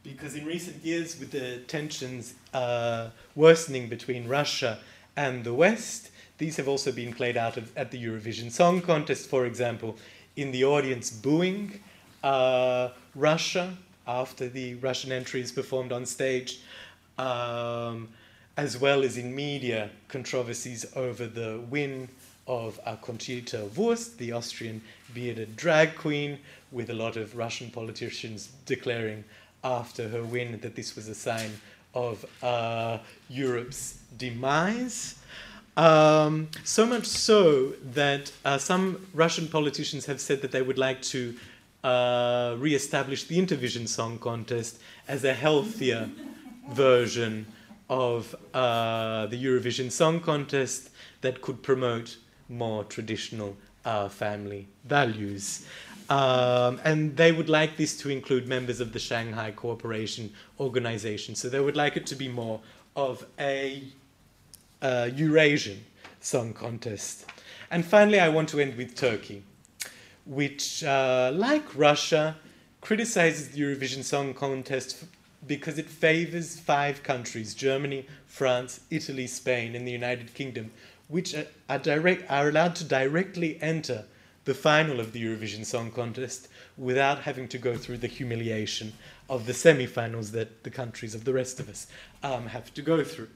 because 0.04 0.36
in 0.36 0.46
recent 0.46 0.84
years, 0.84 1.20
with 1.20 1.32
the 1.32 1.60
tensions 1.68 2.34
uh, 2.54 3.10
worsening 3.36 3.88
between 3.88 4.28
Russia 4.28 4.80
and 5.16 5.44
the 5.44 5.54
West, 5.54 6.10
these 6.40 6.58
have 6.58 6.68
also 6.68 6.92
been 6.92 7.14
played 7.14 7.38
out 7.38 7.56
of, 7.58 7.78
at 7.78 7.92
the 7.92 8.04
Eurovision 8.04 8.52
Song 8.52 8.82
Contest, 8.82 9.30
for 9.30 9.46
example, 9.46 9.96
in 10.36 10.52
the 10.52 10.66
audience 10.66 11.12
booing 11.12 11.80
uh, 12.24 12.90
Russia 13.16 13.76
after 14.08 14.50
the 14.50 14.76
Russian 14.76 15.12
entry 15.12 15.42
is 15.42 15.52
performed 15.52 15.92
on 15.92 16.06
stage, 16.06 16.60
um, 17.18 18.10
as 18.58 18.78
well 18.78 19.04
as 19.04 19.18
in 19.18 19.34
media 19.36 19.90
controversies 20.08 20.86
over 20.96 21.28
the 21.28 21.62
win 21.70 22.10
of 22.48 22.80
uh, 22.86 22.96
Conchita 22.98 23.70
Wurst, 23.76 24.18
the 24.18 24.32
Austrian 24.32 24.82
bearded 25.14 25.56
drag 25.56 25.96
queen, 25.96 26.40
with 26.72 26.90
a 26.90 26.94
lot 26.94 27.16
of 27.16 27.36
Russian 27.36 27.70
politicians 27.70 28.50
declaring 28.66 29.24
after 29.64 30.10
her 30.10 30.24
win 30.24 30.60
that 30.62 30.76
this 30.76 30.96
was 30.96 31.08
a 31.08 31.16
sign 31.16 31.52
of 31.94 32.26
uh, 32.42 32.98
Europe's 33.30 34.00
demise. 34.18 35.16
Um, 35.78 36.50
so 36.64 36.86
much 36.86 37.06
so 37.06 37.74
that 37.94 38.32
uh, 38.44 38.58
some 38.58 39.08
Russian 39.14 39.48
politicians 39.48 40.06
have 40.06 40.20
said 40.20 40.42
that 40.42 40.52
they 40.52 40.62
would 40.62 40.78
like 40.78 41.02
to 41.04 41.36
uh, 41.84 42.56
re 42.58 42.76
establish 42.76 43.26
the 43.26 43.38
Intervision 43.38 43.88
Song 43.88 44.18
Contest 44.20 44.80
as 45.08 45.24
a 45.24 45.34
healthier 45.34 46.10
version 46.70 47.46
of 47.90 48.36
uh, 48.54 49.26
the 49.28 49.44
Eurovision 49.44 49.92
Song 49.92 50.20
Contest 50.20 50.90
that 51.22 51.42
could 51.42 51.62
promote 51.62 52.18
more 52.50 52.84
traditional 52.84 53.56
uh, 53.86 54.08
family 54.10 54.68
values. 54.86 55.66
Um, 56.10 56.82
and 56.84 57.16
they 57.16 57.32
would 57.32 57.50
like 57.50 57.78
this 57.78 57.98
to 58.00 58.10
include 58.10 58.48
members 58.48 58.80
of 58.82 58.92
the 58.92 59.00
Shanghai 59.00 59.52
Cooperation 59.52 60.34
Organization. 60.60 61.36
So 61.36 61.50
they 61.50 61.60
would 61.60 61.78
like 61.78 61.96
it 61.96 62.06
to 62.08 62.16
be 62.16 62.28
more 62.28 62.60
of 62.96 63.26
a 63.40 63.84
uh, 64.82 65.10
Eurasian 65.16 65.84
song 66.20 66.54
contest. 66.54 67.26
And 67.70 67.86
finally, 67.86 68.20
I 68.20 68.28
want 68.30 68.50
to 68.50 68.60
end 68.60 68.76
with 68.76 68.96
Turkey, 68.96 69.44
which, 70.26 70.84
uh, 70.84 71.32
like 71.34 71.76
Russia, 71.76 72.38
criticizes 72.80 73.50
the 73.50 73.62
Eurovision 73.62 74.04
Song 74.04 74.34
Contest 74.34 75.06
because 75.48 75.78
it 75.78 75.90
favors 75.90 76.60
five 76.60 77.04
countries 77.04 77.54
Germany, 77.54 78.08
France, 78.26 78.82
Italy, 78.90 79.28
Spain, 79.28 79.76
and 79.76 79.88
the 79.88 79.92
United 79.92 80.34
Kingdom 80.34 80.72
which 81.12 81.36
are, 81.68 81.78
direct, 81.80 82.24
are 82.32 82.48
allowed 82.48 82.74
to 82.74 82.86
directly 82.86 83.62
enter 83.62 84.06
the 84.46 84.54
final 84.54 85.00
of 85.02 85.12
the 85.12 85.22
Eurovision 85.22 85.66
Song 85.66 85.92
Contest 85.92 86.48
without 86.78 87.20
having 87.20 87.50
to 87.50 87.58
go 87.58 87.76
through 87.76 87.98
the 87.98 88.08
humiliation 88.08 88.94
of 89.30 89.46
the 89.46 89.54
semi 89.54 89.86
finals 89.86 90.32
that 90.32 90.64
the 90.64 90.70
countries 90.70 91.14
of 91.14 91.26
the 91.26 91.34
rest 91.34 91.60
of 91.60 91.68
us 91.68 91.88
um, 92.24 92.48
have 92.48 92.74
to 92.74 92.82
go 92.82 93.04
through. 93.04 93.28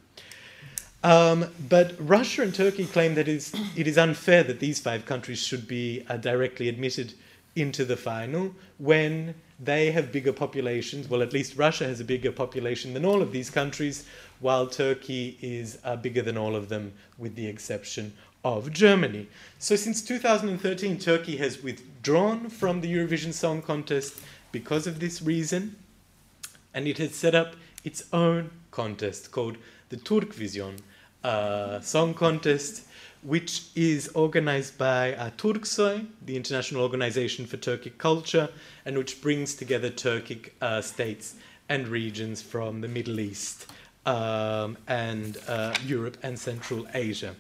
Um, 1.06 1.46
but 1.70 1.94
Russia 2.00 2.42
and 2.42 2.54
Turkey 2.54 2.88
claim 2.88 3.14
that 3.14 3.28
it 3.28 3.36
is, 3.36 3.54
it 3.76 3.86
is 3.86 3.96
unfair 3.96 4.42
that 4.42 4.60
these 4.60 4.80
five 4.80 5.06
countries 5.06 5.38
should 5.38 5.68
be 5.68 6.04
uh, 6.10 6.18
directly 6.18 6.68
admitted 6.68 7.14
into 7.56 7.86
the 7.86 7.96
final 7.96 8.56
when 8.80 9.36
they 9.60 9.92
have 9.92 10.12
bigger 10.12 10.34
populations. 10.34 11.08
Well, 11.08 11.22
at 11.22 11.32
least 11.32 11.58
Russia 11.58 11.86
has 11.86 12.00
a 12.00 12.04
bigger 12.04 12.32
population 12.32 12.96
than 12.96 13.06
all 13.06 13.22
of 13.22 13.32
these 13.32 13.52
countries, 13.52 14.08
while 14.40 14.66
Turkey 14.66 15.38
is 15.44 15.78
uh, 15.84 15.96
bigger 15.96 16.24
than 16.24 16.40
all 16.40 16.56
of 16.56 16.70
them, 16.70 16.92
with 17.20 17.36
the 17.36 17.46
exception 17.46 18.12
of 18.44 18.74
Germany. 18.74 19.28
So, 19.60 19.76
since 19.76 20.02
2013, 20.02 20.98
Turkey 20.98 21.38
has 21.38 21.62
withdrawn 21.62 22.50
from 22.50 22.82
the 22.82 22.92
Eurovision 22.92 23.32
Song 23.32 23.62
Contest 23.62 24.22
because 24.52 24.88
of 24.88 25.00
this 25.00 25.22
reason, 25.22 25.76
and 26.74 26.88
it 26.88 26.98
has 26.98 27.14
set 27.14 27.36
up 27.36 27.56
its 27.84 28.06
own 28.12 28.50
contest 28.72 29.32
called 29.32 29.58
the 29.90 29.98
Turkvision 29.98 30.80
uh, 31.26 31.82
Song 31.82 32.14
Contest 32.14 32.86
which 33.26 33.64
is 33.76 34.08
organized 34.10 34.78
by 34.78 35.14
uh, 35.16 35.32
Turksoy, 35.32 36.06
the 36.26 36.36
International 36.36 36.84
Organization 36.84 37.48
for 37.48 37.58
Turkic 37.58 37.98
Culture, 37.98 38.50
and 38.86 38.96
which 38.98 39.20
brings 39.20 39.56
together 39.56 39.90
Turkic 39.90 40.52
uh, 40.62 40.80
states 40.82 41.36
and 41.68 41.88
regions 41.88 42.42
from 42.44 42.82
the 42.82 42.88
Middle 42.88 43.20
East 43.20 43.66
um, 44.06 44.78
and 44.88 45.38
uh, 45.48 45.74
Europe 45.84 46.18
and 46.22 46.38
Central 46.38 46.86
Asia. 46.94 47.36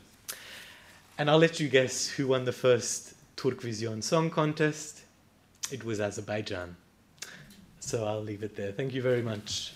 And 1.19 1.29
I'll 1.29 1.37
let 1.37 1.59
you 1.59 1.69
guess 1.69 2.07
who 2.07 2.27
won 2.27 2.45
the 2.45 2.51
first 2.51 3.13
Turkvision 3.37 4.03
Song 4.03 4.31
Contest. 4.31 5.03
It 5.71 5.83
was 5.83 6.01
Azerbaijan. 6.01 6.75
So 7.79 8.05
I'll 8.07 8.23
leave 8.23 8.41
it 8.41 8.55
there. 8.55 8.71
Thank 8.71 8.95
you 8.95 9.03
very 9.03 9.21
much. 9.21 9.73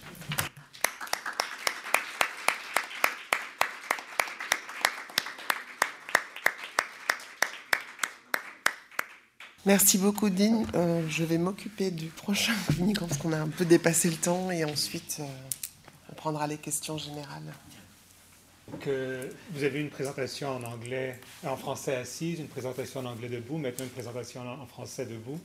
Merci 9.66 9.98
beaucoup, 9.98 10.30
Dean. 10.30 10.66
Euh, 10.74 11.02
je 11.10 11.26
vais 11.26 11.38
m'occuper 11.38 11.92
du 11.92 12.08
prochain 12.08 12.54
communicant 12.68 13.08
parce 13.08 13.20
qu'on 13.20 13.34
a 13.34 13.40
un 13.40 13.50
peu 13.50 13.66
dépassé 13.66 14.10
le 14.10 14.16
temps 14.16 14.50
et 14.52 14.64
ensuite 14.64 15.18
euh, 15.20 15.24
on 16.12 16.16
prendra 16.16 16.48
les 16.48 16.58
questions 16.58 16.98
générales. 16.98 17.54
Vous 19.52 19.64
avez 19.64 19.82
une 19.82 19.90
présentation 19.90 20.50
en 20.50 20.64
anglais, 20.64 21.20
en 21.44 21.58
français 21.58 21.96
assise, 21.96 22.40
une 22.40 22.48
présentation 22.48 23.02
en 23.02 23.06
anglais 23.06 23.28
debout, 23.28 23.58
maintenant 23.58 23.84
une 23.84 23.92
présentation 23.92 24.42
en 24.42 24.66
français 24.68 25.06
debout, 25.08 25.40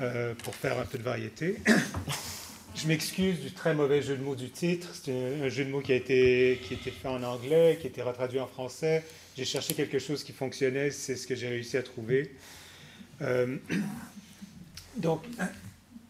euh, 0.00 0.34
pour 0.34 0.54
faire 0.54 0.78
un 0.78 0.84
peu 0.84 0.98
de 0.98 1.02
variété. 1.02 1.56
Je 2.76 2.86
m'excuse 2.86 3.40
du 3.40 3.52
très 3.52 3.74
mauvais 3.74 4.02
jeu 4.02 4.16
de 4.16 4.22
mots 4.22 4.36
du 4.36 4.50
titre. 4.50 4.90
C'est 4.94 5.12
un 5.42 5.48
jeu 5.48 5.64
de 5.64 5.70
mots 5.70 5.80
qui 5.80 5.92
a 5.92 5.96
été, 5.96 6.60
qui 6.62 6.74
a 6.74 6.76
été 6.76 6.90
fait 6.90 7.08
en 7.08 7.22
anglais, 7.22 7.78
qui 7.80 7.88
a 7.88 7.90
été 7.90 8.02
retraduit 8.02 8.38
en 8.38 8.46
français. 8.46 9.04
J'ai 9.36 9.44
cherché 9.44 9.74
quelque 9.74 9.98
chose 9.98 10.22
qui 10.22 10.32
fonctionnait, 10.32 10.90
c'est 10.90 11.16
ce 11.16 11.26
que 11.26 11.34
j'ai 11.34 11.48
réussi 11.48 11.76
à 11.76 11.82
trouver. 11.82 12.30
Euh, 13.22 13.56
donc, 14.96 15.22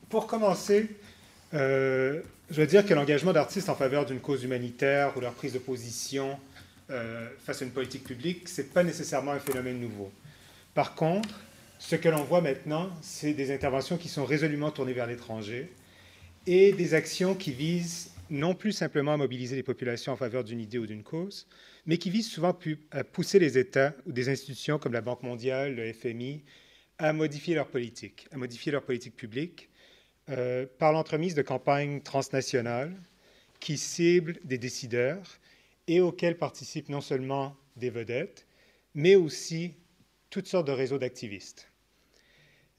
pour 0.09 0.27
commencer, 0.27 0.89
euh, 1.55 2.21
je 2.51 2.61
veux 2.61 2.67
dire 2.67 2.85
que 2.85 2.95
l'engagement 2.95 3.33
d'artistes 3.33 3.69
en 3.69 3.75
faveur 3.75 4.07
d'une 4.07 4.21
cause 4.21 4.45
humanitaire 4.45 5.17
ou 5.17 5.21
leur 5.21 5.35
prise 5.35 5.53
de 5.53 5.59
position 5.59 6.39
euh, 6.91 7.29
face 7.45 7.63
à 7.63 7.65
une 7.65 7.71
politique 7.71 8.05
publique, 8.05 8.49
ce 8.49 8.63
n'est 8.63 8.69
pas 8.69 8.83
nécessairement 8.83 9.33
un 9.33 9.39
phénomène 9.39 9.81
nouveau. 9.81 10.11
Par 10.75 10.95
contre, 10.95 11.41
ce 11.79 11.97
que 11.97 12.09
l'on 12.09 12.25
voit 12.25 12.41
maintenant, 12.41 12.91
c'est 13.03 13.33
des 13.33 13.53
interventions 13.53 13.97
qui 13.97 14.09
sont 14.09 14.25
résolument 14.25 14.71
tournées 14.71 14.93
vers 14.93 15.07
l'étranger 15.07 15.73
et 16.47 16.73
des 16.73 16.95
actions 16.95 17.35
qui 17.35 17.53
visent 17.53 18.11
non 18.29 18.55
plus 18.55 18.73
simplement 18.73 19.15
à 19.15 19.17
mobiliser 19.17 19.57
les 19.57 19.63
populations 19.63 20.13
en 20.13 20.17
faveur 20.17 20.45
d'une 20.45 20.61
idée 20.61 20.79
ou 20.79 20.87
d'une 20.87 21.03
cause, 21.03 21.49
mais 21.87 21.99
qui 21.99 22.11
visent 22.11 22.31
souvent 22.31 22.57
à 22.93 23.05
pousser 23.05 23.39
les 23.39 23.59
États 23.59 23.95
ou 24.07 24.13
des 24.13 24.29
institutions 24.29 24.79
comme 24.79 24.93
la 24.93 25.01
Banque 25.01 25.23
mondiale, 25.23 25.75
le 25.75 25.93
FMI 25.93 26.43
à 27.01 27.15
modifier 27.15 27.55
leur 27.55 27.69
politique, 27.69 28.29
à 28.31 28.37
modifier 28.37 28.71
leur 28.71 28.83
politique 28.83 29.17
publique 29.17 29.71
euh, 30.29 30.67
par 30.79 30.93
l'entremise 30.93 31.35
de 31.35 31.43
campagnes 31.43 32.03
transnationales 32.03 32.95
qui 33.59 33.79
ciblent 33.79 34.39
des 34.45 34.59
décideurs 34.59 35.39
et 35.89 36.01
auxquelles 36.01 36.37
participent 36.37 36.91
non 36.91 37.01
seulement 37.01 37.57
des 37.77 37.89
vedettes, 37.89 38.47
mais 38.95 39.15
aussi 39.15 39.75
toutes 40.29 40.47
sortes 40.47 40.67
de 40.67 40.73
réseaux 40.73 40.99
d'activistes. 40.99 41.69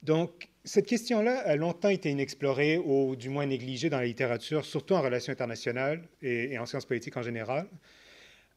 Donc, 0.03 0.49
cette 0.63 0.85
question-là 0.85 1.39
a 1.39 1.55
longtemps 1.55 1.89
été 1.89 2.11
inexplorée 2.11 2.77
ou 2.77 3.15
du 3.15 3.29
moins 3.29 3.47
négligée 3.47 3.89
dans 3.89 3.99
la 3.99 4.05
littérature, 4.05 4.65
surtout 4.65 4.93
en 4.93 5.01
relations 5.01 5.33
internationales 5.33 6.07
et, 6.21 6.57
en 6.59 6.67
sciences 6.67 6.85
politiques 6.85 7.17
en 7.17 7.23
général. 7.23 7.67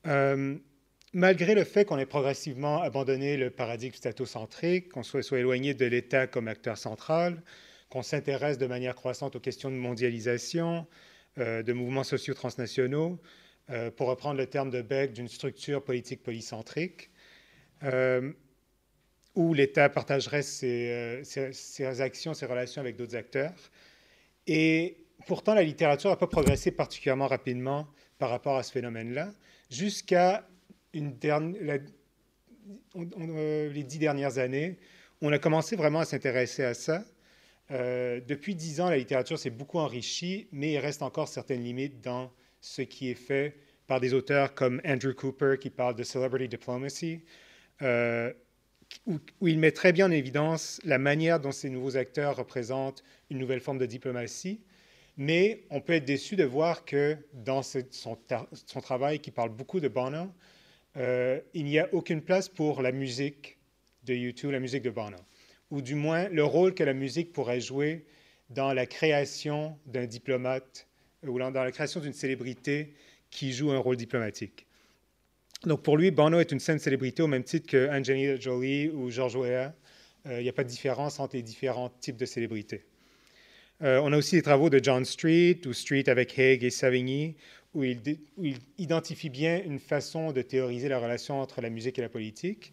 Euh, 0.06 0.56
malgré 1.14 1.54
le 1.54 1.64
fait 1.64 1.84
qu'on 1.84 1.98
ait 1.98 2.06
progressivement 2.06 2.82
abandonné 2.82 3.36
le 3.36 3.48
paradigme 3.48 3.94
statocentrique, 3.94 4.90
qu'on 4.90 5.04
soit, 5.04 5.22
soit 5.22 5.38
éloigné 5.38 5.72
de 5.72 5.86
l'État 5.86 6.26
comme 6.26 6.48
acteur 6.48 6.76
central, 6.76 7.42
qu'on 7.88 8.02
s'intéresse 8.02 8.58
de 8.58 8.66
manière 8.66 8.96
croissante 8.96 9.36
aux 9.36 9.40
questions 9.40 9.70
de 9.70 9.76
mondialisation, 9.76 10.86
euh, 11.38 11.62
de 11.62 11.72
mouvements 11.72 12.02
sociaux 12.02 12.34
transnationaux, 12.34 13.20
euh, 13.70 13.92
pour 13.92 14.08
reprendre 14.08 14.38
le 14.38 14.46
terme 14.46 14.70
de 14.70 14.82
Beck, 14.82 15.12
d'une 15.12 15.28
structure 15.28 15.82
politique 15.84 16.22
polycentrique, 16.22 17.10
euh, 17.84 18.32
où 19.36 19.54
l'État 19.54 19.88
partagerait 19.88 20.42
ses, 20.42 21.22
ses, 21.24 22.00
actions, 22.00 22.34
ses 22.34 22.46
relations 22.46 22.80
avec 22.80 22.96
d'autres 22.96 23.16
acteurs. 23.16 23.70
Et 24.48 24.96
pourtant, 25.26 25.54
la 25.54 25.62
littérature 25.62 26.10
n'a 26.10 26.16
pas 26.16 26.26
progressé 26.26 26.72
particulièrement 26.72 27.28
rapidement 27.28 27.86
par 28.18 28.30
rapport 28.30 28.56
à 28.56 28.62
ce 28.64 28.72
phénomène-là, 28.72 29.32
jusqu'à 29.70 30.46
euh, 32.96 33.72
les 33.72 33.82
dix 33.82 33.98
dernières 33.98 34.38
années, 34.38 34.78
on 35.20 35.32
a 35.32 35.38
commencé 35.38 35.76
vraiment 35.76 36.00
à 36.00 36.04
s'intéresser 36.04 36.64
à 36.64 36.74
ça. 36.74 37.04
Euh, 37.70 38.20
depuis 38.26 38.54
dix 38.54 38.80
ans, 38.80 38.90
la 38.90 38.98
littérature 38.98 39.38
s'est 39.38 39.50
beaucoup 39.50 39.78
enrichie, 39.78 40.48
mais 40.52 40.72
il 40.72 40.78
reste 40.78 41.02
encore 41.02 41.28
certaines 41.28 41.62
limites 41.62 42.00
dans 42.00 42.30
ce 42.60 42.82
qui 42.82 43.10
est 43.10 43.14
fait 43.14 43.56
par 43.86 44.00
des 44.00 44.14
auteurs 44.14 44.54
comme 44.54 44.80
Andrew 44.84 45.12
Cooper 45.12 45.56
qui 45.60 45.70
parle 45.70 45.94
de 45.94 46.02
celebrity 46.02 46.48
diplomacy, 46.48 47.20
euh, 47.82 48.32
où, 49.06 49.18
il 49.42 49.58
met 49.58 49.72
très 49.72 49.92
bien 49.92 50.06
en 50.06 50.10
évidence 50.10 50.80
la 50.84 50.98
manière 50.98 51.40
dont 51.40 51.52
ces 51.52 51.70
nouveaux 51.70 51.96
acteurs 51.96 52.36
représentent 52.36 53.02
une 53.30 53.38
nouvelle 53.38 53.60
forme 53.60 53.78
de 53.78 53.86
diplomatie. 53.86 54.60
Mais 55.16 55.64
on 55.70 55.80
peut 55.80 55.94
être 55.94 56.04
déçu 56.04 56.36
de 56.36 56.44
voir 56.44 56.84
que 56.84 57.16
dans 57.32 57.62
son, 57.62 58.16
travail 58.82 59.20
qui 59.20 59.30
parle 59.30 59.50
beaucoup 59.50 59.80
de 59.80 59.88
Bono, 59.88 60.28
euh, 60.96 61.40
il 61.54 61.64
n'y 61.64 61.78
a 61.78 61.92
aucune 61.92 62.22
place 62.22 62.48
pour 62.48 62.82
la 62.82 62.92
musique 62.92 63.58
de 64.04 64.14
YouTube, 64.14 64.50
la 64.50 64.60
musique 64.60 64.82
de 64.82 64.90
Bono, 64.90 65.16
ou 65.70 65.82
du 65.82 65.94
moins 65.94 66.28
le 66.28 66.44
rôle 66.44 66.74
que 66.74 66.84
la 66.84 66.94
musique 66.94 67.32
pourrait 67.32 67.60
jouer 67.60 68.04
dans 68.50 68.72
la 68.72 68.86
création 68.86 69.78
d'un 69.86 70.06
diplomate 70.06 70.86
ou 71.26 71.38
dans 71.38 71.50
la 71.50 71.72
création 71.72 72.00
d'une 72.00 72.12
célébrité 72.12 72.94
qui 73.30 73.52
joue 73.52 73.70
un 73.72 73.78
rôle 73.78 73.96
diplomatique. 73.96 74.66
Donc 75.64 75.82
pour 75.82 75.96
lui, 75.96 76.10
Bono 76.10 76.38
est 76.40 76.52
une 76.52 76.60
saine 76.60 76.78
célébrité 76.78 77.22
au 77.22 77.26
même 77.26 77.44
titre 77.44 77.66
que 77.66 77.88
Angelina 77.88 78.36
Jolie 78.36 78.90
ou 78.90 79.10
George 79.10 79.36
Weah. 79.36 79.74
Euh, 80.26 80.40
il 80.40 80.42
n'y 80.42 80.48
a 80.48 80.52
pas 80.52 80.64
de 80.64 80.68
différence 80.68 81.18
entre 81.18 81.36
les 81.36 81.42
différents 81.42 81.88
types 81.88 82.16
de 82.16 82.26
célébrités. 82.26 82.84
Euh, 83.82 84.00
on 84.02 84.12
a 84.12 84.16
aussi 84.16 84.36
les 84.36 84.42
travaux 84.42 84.70
de 84.70 84.78
John 84.82 85.04
Street 85.04 85.60
ou 85.66 85.72
Street 85.72 86.08
avec 86.08 86.38
Haig 86.38 86.64
et 86.64 86.70
Savigny, 86.70 87.36
où 87.74 87.82
il, 87.84 88.00
identifie 88.78 89.30
bien 89.30 89.62
une 89.64 89.78
façon 89.78 90.32
de 90.32 90.42
théoriser 90.42 90.88
la 90.88 90.98
relation 90.98 91.40
entre 91.40 91.60
la 91.60 91.70
musique 91.70 91.98
et 91.98 92.02
la 92.02 92.08
politique. 92.08 92.72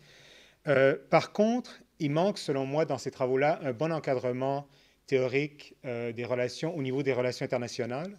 Euh, 0.67 0.95
par 1.09 1.33
contre, 1.33 1.81
il 1.99 2.11
manque, 2.11 2.37
selon 2.37 2.65
moi, 2.65 2.85
dans 2.85 2.97
ces 2.97 3.11
travaux-là, 3.11 3.59
un 3.63 3.73
bon 3.73 3.91
encadrement 3.91 4.67
théorique 5.07 5.75
euh, 5.85 6.11
des 6.11 6.23
relations 6.23 6.75
au 6.75 6.81
niveau 6.81 7.03
des 7.03 7.13
relations 7.13 7.43
internationales, 7.43 8.17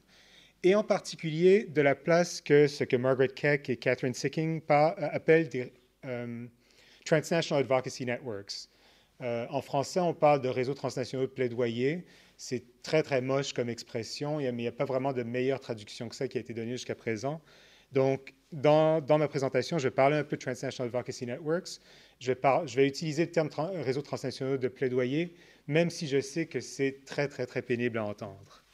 et 0.65 0.75
en 0.75 0.85
particulier 0.85 1.65
de 1.65 1.81
la 1.81 1.95
place 1.95 2.41
que 2.41 2.67
ce 2.67 2.85
que 2.85 2.97
Margaret 2.97 3.29
Keck 3.29 3.71
et 3.71 3.77
Catherine 3.77 4.15
Sicking 4.15 4.61
euh, 4.71 4.91
appellent 4.99 5.49
des 5.49 5.73
Transnational 7.05 7.63
Advocacy 7.63 8.05
Networks. 8.05 8.69
en 9.21 9.61
français, 9.61 10.01
on 10.01 10.15
parle 10.15 10.41
de 10.41 10.49
réseaux 10.49 10.75
transnationaux 10.75 11.27
de 11.27 11.31
plaidoyer. 11.31 12.05
C'est 12.45 12.65
très, 12.83 13.05
très 13.05 13.21
moche 13.21 13.53
comme 13.53 13.69
expression, 13.69 14.39
mais 14.39 14.49
il 14.49 14.57
n'y 14.57 14.67
a 14.67 14.73
pas 14.73 14.85
vraiment 14.85 15.13
de 15.13 15.23
meilleure 15.23 15.61
traduction 15.61 16.09
que 16.09 16.17
ça 16.17 16.27
qui 16.27 16.39
a 16.39 16.41
été 16.41 16.53
donnée 16.53 16.73
jusqu'à 16.73 16.97
présent. 16.97 17.41
Donc, 17.93 18.35
dans, 18.51 19.01
ma 19.17 19.29
présentation, 19.29 19.79
je 19.79 19.85
vais 19.85 19.95
parler 19.95 20.17
un 20.17 20.25
peu 20.25 20.35
de 20.35 20.43
Transnational 20.43 20.89
Advocacy 20.89 21.25
Networks. 21.25 21.79
Je 22.19 22.33
vais, 22.33 22.41
je 22.67 22.75
vais 22.75 22.89
utiliser 22.89 23.27
le 23.27 23.31
terme 23.31 23.49
réseau 23.85 24.03
transnational 24.03 24.59
de 24.59 24.67
plaidoyer, 24.67 25.37
même 25.69 25.89
si 25.89 26.09
je 26.09 26.21
sais 26.21 26.47
que 26.47 26.59
c'est 26.59 27.05
très, 27.07 27.29
très, 27.29 27.47
très 27.47 27.63
pénible 27.63 27.99
à 27.99 28.07
entendre. 28.07 28.65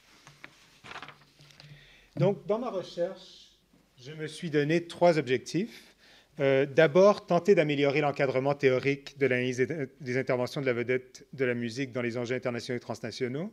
Donc, 2.15 2.43
dans 2.47 2.57
ma 2.57 2.71
recherche, 2.71 3.51
je 4.01 4.13
me 4.13 4.25
suis 4.25 4.49
donné 4.49 4.87
trois 4.87 5.19
objectifs. 5.19 5.88
Euh, 6.39 6.65
d'abord, 6.65 7.25
tenter 7.25 7.53
d'améliorer 7.53 7.99
l'encadrement 7.99 8.53
théorique 8.53 9.17
de 9.17 9.25
l'analyse 9.25 9.67
des 9.99 10.17
interventions 10.17 10.61
de 10.61 10.65
la 10.65 10.73
vedette 10.73 11.27
de 11.33 11.43
la 11.43 11.53
musique 11.53 11.91
dans 11.91 12.01
les 12.01 12.17
enjeux 12.17 12.35
internationaux 12.35 12.77
et 12.77 12.79
transnationaux, 12.79 13.51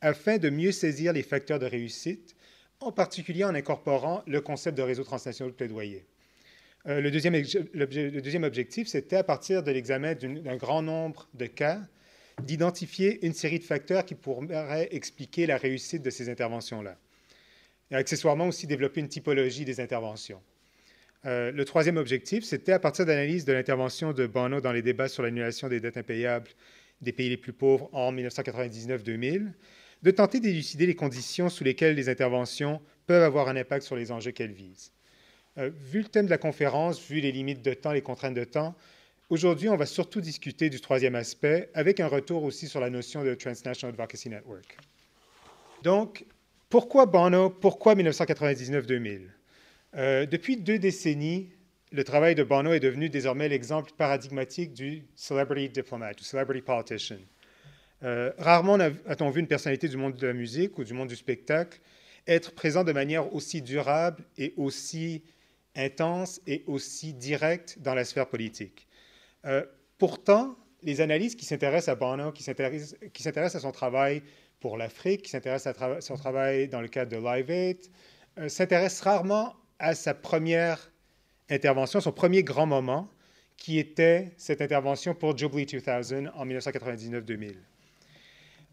afin 0.00 0.38
de 0.38 0.50
mieux 0.50 0.72
saisir 0.72 1.12
les 1.12 1.22
facteurs 1.22 1.60
de 1.60 1.66
réussite, 1.66 2.34
en 2.80 2.90
particulier 2.90 3.44
en 3.44 3.54
incorporant 3.54 4.22
le 4.26 4.40
concept 4.40 4.76
de 4.76 4.82
réseau 4.82 5.04
transnational 5.04 5.52
de 5.52 5.56
plaidoyer. 5.56 6.04
Euh, 6.88 7.00
le, 7.00 7.10
deuxième, 7.12 7.34
le, 7.34 8.20
deuxième, 8.20 8.44
objectif, 8.44 8.88
c'était 8.88 9.16
à 9.16 9.24
partir 9.24 9.62
de 9.62 9.70
l'examen 9.70 10.14
d'un 10.14 10.56
grand 10.56 10.82
nombre 10.82 11.28
de 11.34 11.46
cas, 11.46 11.80
d'identifier 12.42 13.24
une 13.24 13.34
série 13.34 13.60
de 13.60 13.64
facteurs 13.64 14.04
qui 14.04 14.14
pourraient 14.14 14.88
expliquer 14.90 15.46
la 15.46 15.56
réussite 15.56 16.02
de 16.02 16.10
ces 16.10 16.28
interventions-là. 16.28 16.98
Et 17.92 17.94
accessoirement 17.94 18.48
aussi 18.48 18.66
développer 18.66 19.00
une 19.00 19.08
typologie 19.08 19.64
des 19.64 19.80
interventions. 19.80 20.42
Euh, 21.24 21.50
le 21.50 21.64
troisième 21.64 21.96
objectif, 21.96 22.44
c'était 22.44 22.72
à 22.72 22.78
partir 22.78 23.06
d'analyse 23.06 23.44
de 23.44 23.52
l'intervention 23.52 24.12
de 24.12 24.26
Bono 24.26 24.60
dans 24.60 24.72
les 24.72 24.82
débats 24.82 25.08
sur 25.08 25.22
l'annulation 25.22 25.68
des 25.68 25.80
dettes 25.80 25.96
impayables 25.96 26.50
des 27.00 27.12
pays 27.12 27.28
les 27.28 27.36
plus 27.36 27.52
pauvres 27.52 27.88
en 27.92 28.12
1999-2000, 28.12 29.52
de 30.02 30.10
tenter 30.10 30.40
d'élucider 30.40 30.86
les 30.86 30.94
conditions 30.94 31.48
sous 31.48 31.64
lesquelles 31.64 31.94
les 31.94 32.08
interventions 32.08 32.80
peuvent 33.06 33.22
avoir 33.22 33.48
un 33.48 33.56
impact 33.56 33.84
sur 33.84 33.96
les 33.96 34.12
enjeux 34.12 34.30
qu'elles 34.30 34.52
visent. 34.52 34.92
Euh, 35.58 35.70
vu 35.74 36.00
le 36.00 36.08
thème 36.08 36.26
de 36.26 36.30
la 36.30 36.38
conférence, 36.38 37.00
vu 37.06 37.20
les 37.20 37.32
limites 37.32 37.62
de 37.62 37.74
temps, 37.74 37.92
les 37.92 38.02
contraintes 38.02 38.34
de 38.34 38.44
temps, 38.44 38.74
aujourd'hui, 39.30 39.68
on 39.68 39.76
va 39.76 39.86
surtout 39.86 40.20
discuter 40.20 40.70
du 40.70 40.80
troisième 40.80 41.14
aspect, 41.14 41.70
avec 41.74 42.00
un 42.00 42.08
retour 42.08 42.44
aussi 42.44 42.68
sur 42.68 42.80
la 42.80 42.90
notion 42.90 43.24
de 43.24 43.34
Transnational 43.34 43.94
Advocacy 43.94 44.28
Network. 44.28 44.76
Donc, 45.82 46.24
pourquoi 46.68 47.06
Bono? 47.06 47.50
Pourquoi 47.50 47.94
1999-2000 47.94 49.35
euh, 49.96 50.26
Depuis 50.26 50.56
deux 50.56 50.78
décennies, 50.78 51.50
le 51.92 52.04
travail 52.04 52.34
de 52.34 52.42
Bono 52.42 52.72
est 52.72 52.80
devenu 52.80 53.08
désormais 53.08 53.48
l'exemple 53.48 53.92
paradigmatique 53.96 54.72
du 54.72 55.04
celebrity 55.14 55.68
diplomat, 55.68 56.14
du 56.14 56.24
celebrity 56.24 56.62
politician. 56.62 57.18
Euh, 58.02 58.32
rarement 58.38 58.74
a-t-on 58.74 59.30
vu 59.30 59.40
une 59.40 59.46
personnalité 59.46 59.88
du 59.88 59.96
monde 59.96 60.14
de 60.14 60.26
la 60.26 60.32
musique 60.34 60.76
ou 60.78 60.84
du 60.84 60.92
monde 60.92 61.08
du 61.08 61.16
spectacle 61.16 61.80
être 62.26 62.52
présent 62.52 62.84
de 62.84 62.92
manière 62.92 63.32
aussi 63.32 63.62
durable 63.62 64.24
et 64.36 64.52
aussi 64.56 65.22
intense 65.76 66.40
et 66.46 66.64
aussi 66.66 67.14
directe 67.14 67.78
dans 67.78 67.94
la 67.94 68.04
sphère 68.04 68.28
politique. 68.28 68.86
Euh, 69.44 69.64
pourtant, 69.96 70.56
les 70.82 71.00
analyses 71.00 71.36
qui 71.36 71.46
s'intéressent 71.46 71.88
à 71.88 71.94
Bono, 71.94 72.32
qui 72.32 72.42
s'intéressent 72.42 73.54
à 73.54 73.60
son 73.60 73.72
travail 73.72 74.22
pour 74.60 74.76
l'Afrique, 74.76 75.22
qui 75.22 75.30
s'intéressent 75.30 75.80
à 75.80 76.00
son 76.00 76.16
travail 76.16 76.68
dans 76.68 76.80
le 76.80 76.88
cadre 76.88 77.16
de 77.16 77.24
Live 77.24 77.50
Aid, 77.50 77.78
s'intéressent 78.48 79.02
rarement 79.02 79.54
à 79.78 79.94
sa 79.94 80.14
première 80.14 80.90
intervention, 81.50 82.00
son 82.00 82.12
premier 82.12 82.42
grand 82.42 82.66
moment, 82.66 83.10
qui 83.56 83.78
était 83.78 84.32
cette 84.36 84.60
intervention 84.60 85.14
pour 85.14 85.36
Jubilee 85.36 85.66
2000 85.66 86.30
en 86.34 86.46
1999-2000. 86.46 87.54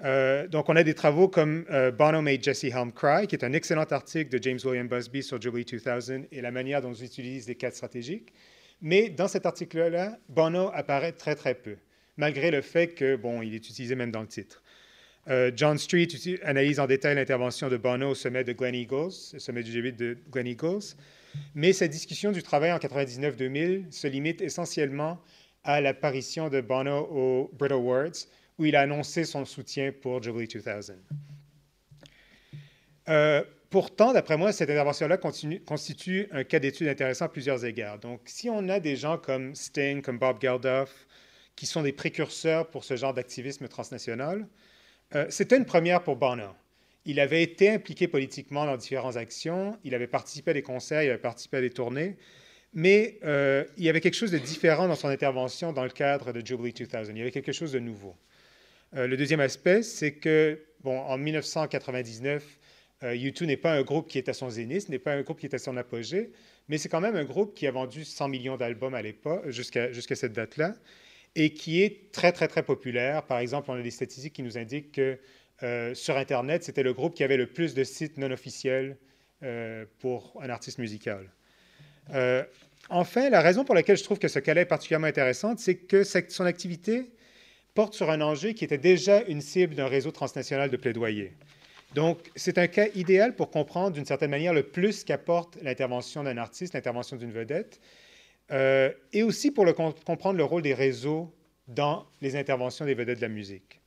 Euh, 0.04 0.48
donc, 0.48 0.70
on 0.70 0.76
a 0.76 0.84
des 0.84 0.94
travaux 0.94 1.28
comme 1.28 1.66
euh, 1.70 1.92
Bono 1.92 2.22
Made 2.22 2.44
Jesse 2.44 2.66
Helm 2.66 2.92
Cry, 2.92 3.28
qui 3.28 3.36
est 3.36 3.46
un 3.46 3.54
excellent 3.54 3.84
article 3.84 4.30
de 4.30 4.44
James 4.44 4.60
William 4.66 4.88
Busby 4.88 5.24
sur 5.24 5.42
Jubilee 5.42 5.66
2000 5.66 6.28
et 6.32 6.42
la 6.42 6.52
manière 6.52 6.82
dont 6.82 6.94
ils 6.94 7.06
utilisent 7.06 7.48
les 7.48 7.56
cadres 7.56 7.76
stratégiques. 7.76 8.34
Mais 8.82 9.10
dans 9.10 9.28
cet 9.28 9.46
article-là, 9.46 10.18
Bono 10.28 10.70
apparaît 10.74 11.14
très, 11.14 11.36
très 11.36 11.56
peu, 11.56 11.78
malgré 12.18 12.52
le 12.52 12.62
fait 12.62 12.88
que, 12.88 13.16
bon, 13.16 13.42
il 13.42 13.54
est 13.54 13.58
utilisé 13.58 13.96
même 13.96 14.12
dans 14.12 14.22
le 14.22 14.28
titre. 14.28 14.62
Euh, 15.30 15.52
John 15.56 15.78
Street 15.78 16.08
analyse 16.44 16.80
en 16.80 16.88
détail 16.88 17.16
l'intervention 17.16 17.70
de 17.70 17.78
Bono 17.78 18.10
au 18.10 18.16
sommet 18.16 18.44
de 18.44 18.52
Glen 18.52 18.76
Eagles, 18.76 19.14
le 19.34 19.40
sommet 19.40 19.64
du 19.64 19.72
G8 19.72 19.96
de 19.96 20.18
Glen 20.30 20.48
Eagles. 20.48 20.96
Mais 21.56 21.74
cette 21.74 21.92
discussion 21.92 22.32
du 22.32 22.44
travail 22.44 22.72
en 22.72 22.78
99-2000 22.78 23.92
se 23.92 24.08
limite 24.08 24.42
essentiellement 24.42 25.22
à 25.64 25.80
l'apparition 25.80 26.50
de 26.50 26.60
Bono 26.62 27.08
au 27.10 27.52
Brit 27.54 27.72
Awards, 27.72 28.28
où 28.60 28.66
il 28.66 28.76
a 28.76 28.82
annoncé 28.82 29.24
son 29.24 29.46
soutien 29.46 29.94
pour 29.94 30.22
Jubilee 30.22 30.48
2000. 30.48 30.98
Euh, 33.10 33.44
pourtant, 33.70 34.14
d'après 34.14 34.38
moi, 34.38 34.52
cette 34.52 34.70
intervention-là 34.70 35.18
constitue 35.18 36.28
un 36.32 36.44
cas 36.44 36.60
d'étude 36.60 36.88
intéressant 36.88 37.26
à 37.26 37.30
plusieurs 37.30 37.64
égards. 37.66 37.98
Donc, 38.00 38.22
si 38.26 38.50
on 38.50 38.68
a 38.70 38.80
des 38.80 38.98
gens 38.98 39.18
comme 39.18 39.56
Sting, 39.56 40.02
comme 40.02 40.20
Bob 40.20 40.42
Geldof, 40.42 41.08
qui 41.56 41.66
sont 41.66 41.82
des 41.82 41.94
précurseurs 41.94 42.70
pour 42.70 42.84
ce 42.84 42.96
genre 42.96 43.14
d'activisme 43.14 43.68
transnational, 43.68 44.48
euh, 45.16 45.26
c'était 45.30 45.58
une 45.58 45.66
première 45.66 46.04
pour 46.04 46.16
Bono. 46.16 46.50
Il 47.06 47.20
avait 47.20 47.44
été 47.44 47.70
impliqué 47.70 48.08
politiquement 48.08 48.66
dans 48.66 48.78
différentes 48.78 49.18
actions, 49.18 49.78
il 49.84 49.94
avait 49.94 50.08
participé 50.08 50.52
à 50.52 50.54
des 50.54 50.62
concerts, 50.62 51.04
il 51.04 51.10
avait 51.10 51.18
participé 51.18 51.58
à 51.58 51.62
des 51.62 51.70
tournées, 51.70 52.16
mais 52.74 53.20
euh, 53.24 53.66
il 53.78 53.84
y 53.84 53.90
avait 53.90 54.02
quelque 54.02 54.16
chose 54.16 54.32
de 54.32 54.38
différent 54.38 54.88
dans 54.88 54.96
son 54.96 55.10
intervention 55.10 55.74
dans 55.74 55.84
le 55.84 55.90
cadre 55.90 56.32
de 56.32 56.46
Jubilee 56.46 56.74
2000. 56.74 57.10
Il 57.10 57.18
y 57.18 57.22
avait 57.22 57.32
quelque 57.32 57.52
chose 57.52 57.72
de 57.72 57.80
nouveau. 57.80 58.16
Euh, 58.96 59.08
le 59.08 59.16
deuxième 59.16 59.40
aspect, 59.40 59.84
c'est 59.84 60.14
que, 60.14 60.60
bon, 60.82 61.00
en 61.00 61.18
1999, 61.18 62.44
euh, 63.04 63.14
U2 63.14 63.46
n'est 63.46 63.58
pas 63.58 63.74
un 63.74 63.84
groupe 63.84 64.08
qui 64.08 64.18
est 64.18 64.30
à 64.30 64.34
son 64.34 64.50
zénith, 64.50 64.90
n'est 64.90 65.00
pas 65.00 65.14
un 65.14 65.22
groupe 65.22 65.40
qui 65.40 65.46
est 65.46 65.54
à 65.54 65.60
son 65.60 65.78
apogée, 65.78 66.32
mais 66.68 66.78
c'est 66.78 66.90
quand 66.90 67.02
même 67.02 67.16
un 67.16 67.26
groupe 67.26 67.54
qui 67.54 67.68
a 67.68 67.72
vendu 67.72 68.06
100 68.06 68.28
millions 68.30 68.58
d'albums 68.58 68.94
à 68.94 69.02
l'époque, 69.02 69.50
jusqu'à 69.50 70.16
cette 70.16 70.34
date-là, 70.34 70.76
et 71.36 71.54
qui 71.54 71.82
est 71.82 72.12
très, 72.12 72.32
très, 72.32 72.48
très 72.48 72.64
populaire. 72.64 73.24
Par 73.24 73.40
exemple, 73.40 73.72
on 73.72 73.76
a 73.76 73.82
des 73.82 73.92
statistiques 73.92 74.34
qui 74.34 74.44
nous 74.44 74.58
indiquent 74.58 74.92
que 74.92 75.18
euh, 75.64 75.94
sur 75.96 76.18
Internet, 76.18 76.64
c'était 76.64 76.84
le 76.84 76.94
groupe 76.94 77.16
qui 77.16 77.24
avait 77.24 77.38
le 77.38 77.48
plus 77.48 77.74
de 77.74 77.84
sites 77.84 78.18
non 78.18 78.32
officiels 78.32 78.98
pour 80.00 80.42
un 80.42 80.50
artiste 80.50 80.78
musical. 80.78 81.30
enfin, 82.90 83.30
la 83.30 83.42
raison 83.42 83.66
pour 83.66 83.76
laquelle 83.76 83.98
je 83.98 84.04
trouve 84.06 84.18
que 84.18 84.30
ce 84.30 84.40
cas-là 84.40 84.62
est 84.62 84.66
particulièrement 84.66 85.08
intéressante, 85.08 85.60
c'est 85.60 85.76
que 85.76 86.06
son 86.06 86.46
activité 86.46 87.12
porte 87.74 87.94
sur 87.94 88.10
un 88.10 88.22
enjeu 88.22 88.52
qui 88.52 88.64
était 88.64 88.78
déjà 88.78 89.22
une 89.24 89.42
cible 89.42 89.76
d'un 89.76 89.88
réseau 89.88 90.12
transnational 90.12 90.70
de 90.70 90.78
plaidoyer. 90.78 91.34
Donc, 91.96 92.32
c'est 92.36 92.58
un 92.58 92.68
cas 92.68 92.88
idéal 92.96 93.36
pour 93.36 93.52
comprendre 93.52 93.92
d'une 93.92 94.06
certaine 94.06 94.32
manière 94.32 94.54
le 94.54 94.64
plus 94.64 95.04
qu'apporte 95.04 95.58
l'intervention 95.62 96.24
d'un 96.24 96.38
artiste, 96.38 96.74
l'intervention 96.74 97.18
d'une 97.18 97.32
vedette, 97.32 97.80
euh, 98.54 98.92
et 99.12 99.24
aussi 99.24 99.52
pour 99.52 99.66
comprendre 100.06 100.38
le 100.38 100.44
rôle 100.44 100.62
des 100.62 100.74
réseaux 100.74 101.34
dans 101.68 102.06
les 102.22 102.36
interventions 102.36 102.86
des 102.86 102.94
vedettes 102.94 103.18
de 103.18 103.24
la 103.24 103.30
musique. 103.30 103.82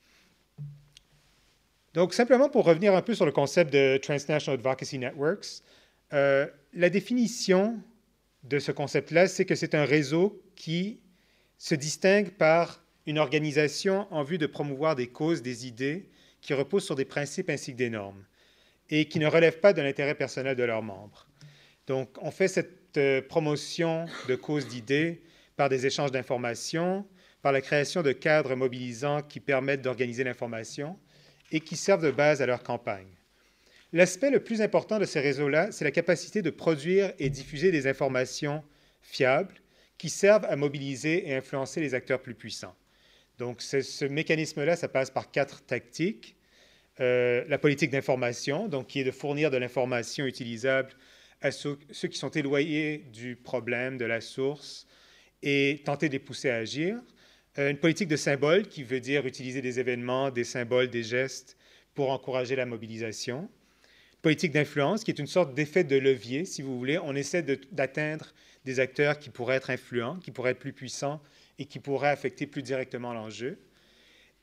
Donc, 1.94 2.12
simplement 2.12 2.48
pour 2.48 2.64
revenir 2.64 2.94
un 2.94 3.00
peu 3.00 3.14
sur 3.14 3.24
le 3.24 3.32
concept 3.32 3.72
de 3.72 3.96
Transnational 3.96 4.58
Advocacy 4.58 4.98
Networks, 4.98 5.62
euh, 6.12 6.46
la 6.74 6.90
définition 6.90 7.78
de 8.44 8.58
ce 8.58 8.72
concept-là, 8.72 9.28
c'est 9.28 9.44
que 9.44 9.54
c'est 9.54 9.74
un 9.74 9.84
réseau 9.84 10.42
qui 10.56 11.00
se 11.58 11.74
distingue 11.74 12.30
par 12.30 12.84
une 13.06 13.18
organisation 13.18 14.06
en 14.12 14.22
vue 14.24 14.36
de 14.36 14.46
promouvoir 14.46 14.96
des 14.96 15.06
causes, 15.06 15.42
des 15.42 15.66
idées 15.66 16.10
qui 16.40 16.54
reposent 16.54 16.84
sur 16.84 16.96
des 16.96 17.04
principes 17.04 17.50
ainsi 17.50 17.72
que 17.72 17.78
des 17.78 17.90
normes 17.90 18.24
et 18.90 19.06
qui 19.06 19.18
ne 19.18 19.26
relèvent 19.26 19.60
pas 19.60 19.72
de 19.72 19.80
l'intérêt 19.80 20.14
personnel 20.14 20.56
de 20.56 20.64
leurs 20.64 20.82
membres. 20.82 21.26
Donc, 21.86 22.10
on 22.20 22.30
fait 22.30 22.48
cette 22.48 22.85
euh, 22.96 23.22
promotion 23.22 24.06
de 24.28 24.34
causes 24.34 24.66
d'idées 24.66 25.22
par 25.56 25.68
des 25.68 25.86
échanges 25.86 26.12
d'informations, 26.12 27.06
par 27.42 27.52
la 27.52 27.60
création 27.60 28.02
de 28.02 28.12
cadres 28.12 28.54
mobilisants 28.54 29.22
qui 29.22 29.40
permettent 29.40 29.82
d'organiser 29.82 30.24
l'information 30.24 30.98
et 31.52 31.60
qui 31.60 31.76
servent 31.76 32.04
de 32.04 32.10
base 32.10 32.42
à 32.42 32.46
leur 32.46 32.62
campagne. 32.62 33.08
L'aspect 33.92 34.30
le 34.30 34.40
plus 34.40 34.62
important 34.62 34.98
de 34.98 35.04
ces 35.04 35.20
réseaux-là, 35.20 35.70
c'est 35.70 35.84
la 35.84 35.90
capacité 35.90 36.42
de 36.42 36.50
produire 36.50 37.12
et 37.18 37.30
diffuser 37.30 37.70
des 37.70 37.86
informations 37.86 38.64
fiables 39.00 39.54
qui 39.96 40.10
servent 40.10 40.44
à 40.44 40.56
mobiliser 40.56 41.28
et 41.28 41.34
influencer 41.34 41.80
les 41.80 41.94
acteurs 41.94 42.20
plus 42.20 42.34
puissants. 42.34 42.74
Donc, 43.38 43.62
ce 43.62 44.04
mécanisme-là, 44.04 44.76
ça 44.76 44.88
passe 44.88 45.10
par 45.10 45.30
quatre 45.30 45.64
tactiques. 45.64 46.36
Euh, 47.00 47.44
la 47.48 47.58
politique 47.58 47.90
d'information, 47.90 48.68
donc 48.68 48.86
qui 48.86 49.00
est 49.00 49.04
de 49.04 49.10
fournir 49.10 49.50
de 49.50 49.58
l'information 49.58 50.24
utilisable 50.24 50.94
à 51.40 51.50
ceux, 51.50 51.76
qui 51.76 52.18
sont 52.18 52.30
éloignés 52.30 53.04
du 53.12 53.36
problème, 53.36 53.98
de 53.98 54.04
la 54.04 54.20
source, 54.20 54.86
et 55.42 55.82
tenter 55.84 56.08
de 56.08 56.14
les 56.14 56.18
pousser 56.18 56.50
à 56.50 56.56
agir. 56.56 56.98
Euh, 57.58 57.70
une 57.70 57.78
politique 57.78 58.08
de 58.08 58.16
symbole, 58.16 58.66
qui 58.68 58.82
veut 58.82 59.00
dire 59.00 59.26
utiliser 59.26 59.60
des 59.60 59.80
événements, 59.80 60.30
des 60.30 60.44
symboles, 60.44 60.88
des 60.88 61.02
gestes 61.02 61.56
pour 61.94 62.10
encourager 62.10 62.56
la 62.56 62.66
mobilisation. 62.66 63.48
Politique 64.22 64.52
d'influence, 64.52 65.04
qui 65.04 65.10
est 65.10 65.18
une 65.18 65.26
sorte 65.26 65.54
d'effet 65.54 65.84
de 65.84 65.96
levier, 65.96 66.44
si 66.44 66.62
vous 66.62 66.76
voulez. 66.78 66.98
On 66.98 67.14
essaie 67.14 67.42
d'atteindre 67.70 68.32
des 68.64 68.80
acteurs 68.80 69.18
qui 69.18 69.30
pourraient 69.30 69.56
être 69.56 69.70
influents, 69.70 70.18
qui 70.18 70.30
pourraient 70.30 70.50
être 70.50 70.58
plus 70.58 70.72
puissants 70.72 71.22
et 71.58 71.66
qui 71.66 71.78
pourrait 71.78 72.10
affecter 72.10 72.46
plus 72.46 72.62
directement 72.62 73.14
l'enjeu. 73.14 73.58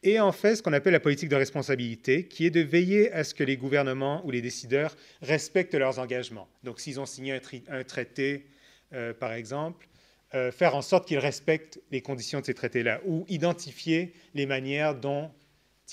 Et 0.03 0.19
en 0.19 0.33
fait, 0.33 0.57
ce 0.57 0.61
qu'on 0.61 0.73
appelle 0.73 0.91
la 0.91 0.99
politique 0.99 1.29
de 1.29 1.35
responsabilité, 1.35 2.27
qui 2.27 2.45
est 2.45 2.49
de 2.49 2.59
veiller 2.59 3.11
à 3.13 3.23
ce 3.23 3.33
que 3.33 3.43
les 3.43 3.55
gouvernements 3.55 4.23
ou 4.25 4.31
les 4.31 4.41
décideurs 4.41 4.95
respectent 5.21 5.75
leurs 5.75 5.97
engagements. 5.97 6.49
Donc, 6.63 6.81
s'ils 6.81 6.99
ont 6.99 7.05
signé 7.05 7.39
un, 7.69 7.83
traité, 7.83 8.45
euh, 8.93 9.13
par 9.13 9.31
exemple, 9.31 9.87
euh, 10.35 10.51
faire 10.51 10.75
en 10.75 10.81
sorte 10.81 11.07
qu'ils 11.07 11.19
respectent 11.19 11.79
les 11.89 12.01
conditions 12.01 12.41
de 12.41 12.45
ces 12.45 12.53
traités-là, 12.53 12.99
ou 13.05 13.25
identifier 13.29 14.13
les 14.33 14.45
manières 14.45 14.93
dont 14.93 15.31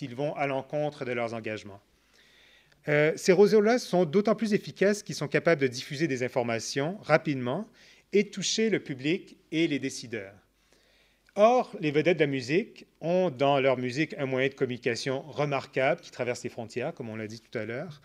ils 0.00 0.14
vont 0.14 0.34
à 0.34 0.46
l'encontre 0.46 1.04
de 1.04 1.12
leurs 1.12 1.34
engagements. 1.34 1.80
Euh, 2.88 3.12
ces 3.16 3.32
réseaux-là 3.32 3.78
sont 3.78 4.06
d'autant 4.06 4.34
plus 4.34 4.54
efficaces 4.54 5.02
qu'ils 5.02 5.14
sont 5.14 5.28
capables 5.28 5.60
de 5.60 5.66
diffuser 5.66 6.08
des 6.08 6.22
informations 6.22 6.98
rapidement 7.02 7.68
et 8.12 8.30
toucher 8.30 8.70
le 8.70 8.80
public 8.80 9.36
et 9.52 9.68
les 9.68 9.78
décideurs. 9.78 10.39
Or, 11.36 11.76
les 11.80 11.92
vedettes 11.92 12.16
de 12.16 12.24
la 12.24 12.30
musique 12.30 12.86
ont 13.00 13.30
dans 13.30 13.60
leur 13.60 13.78
musique 13.78 14.14
un 14.18 14.26
moyen 14.26 14.48
de 14.48 14.54
communication 14.54 15.22
remarquable 15.22 16.00
qui 16.00 16.10
traverse 16.10 16.42
les 16.42 16.50
frontières, 16.50 16.92
comme 16.92 17.08
on 17.08 17.16
l'a 17.16 17.28
dit 17.28 17.40
tout 17.40 17.56
à 17.56 17.64
l'heure, 17.64 18.00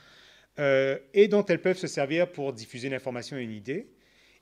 euh, 0.59 0.97
et 1.13 1.27
dont 1.27 1.43
elles 1.45 1.61
peuvent 1.61 1.77
se 1.77 1.87
servir 1.87 2.31
pour 2.31 2.53
diffuser 2.53 2.89
l'information 2.89 3.37
et 3.37 3.41
une 3.41 3.51
idée. 3.51 3.87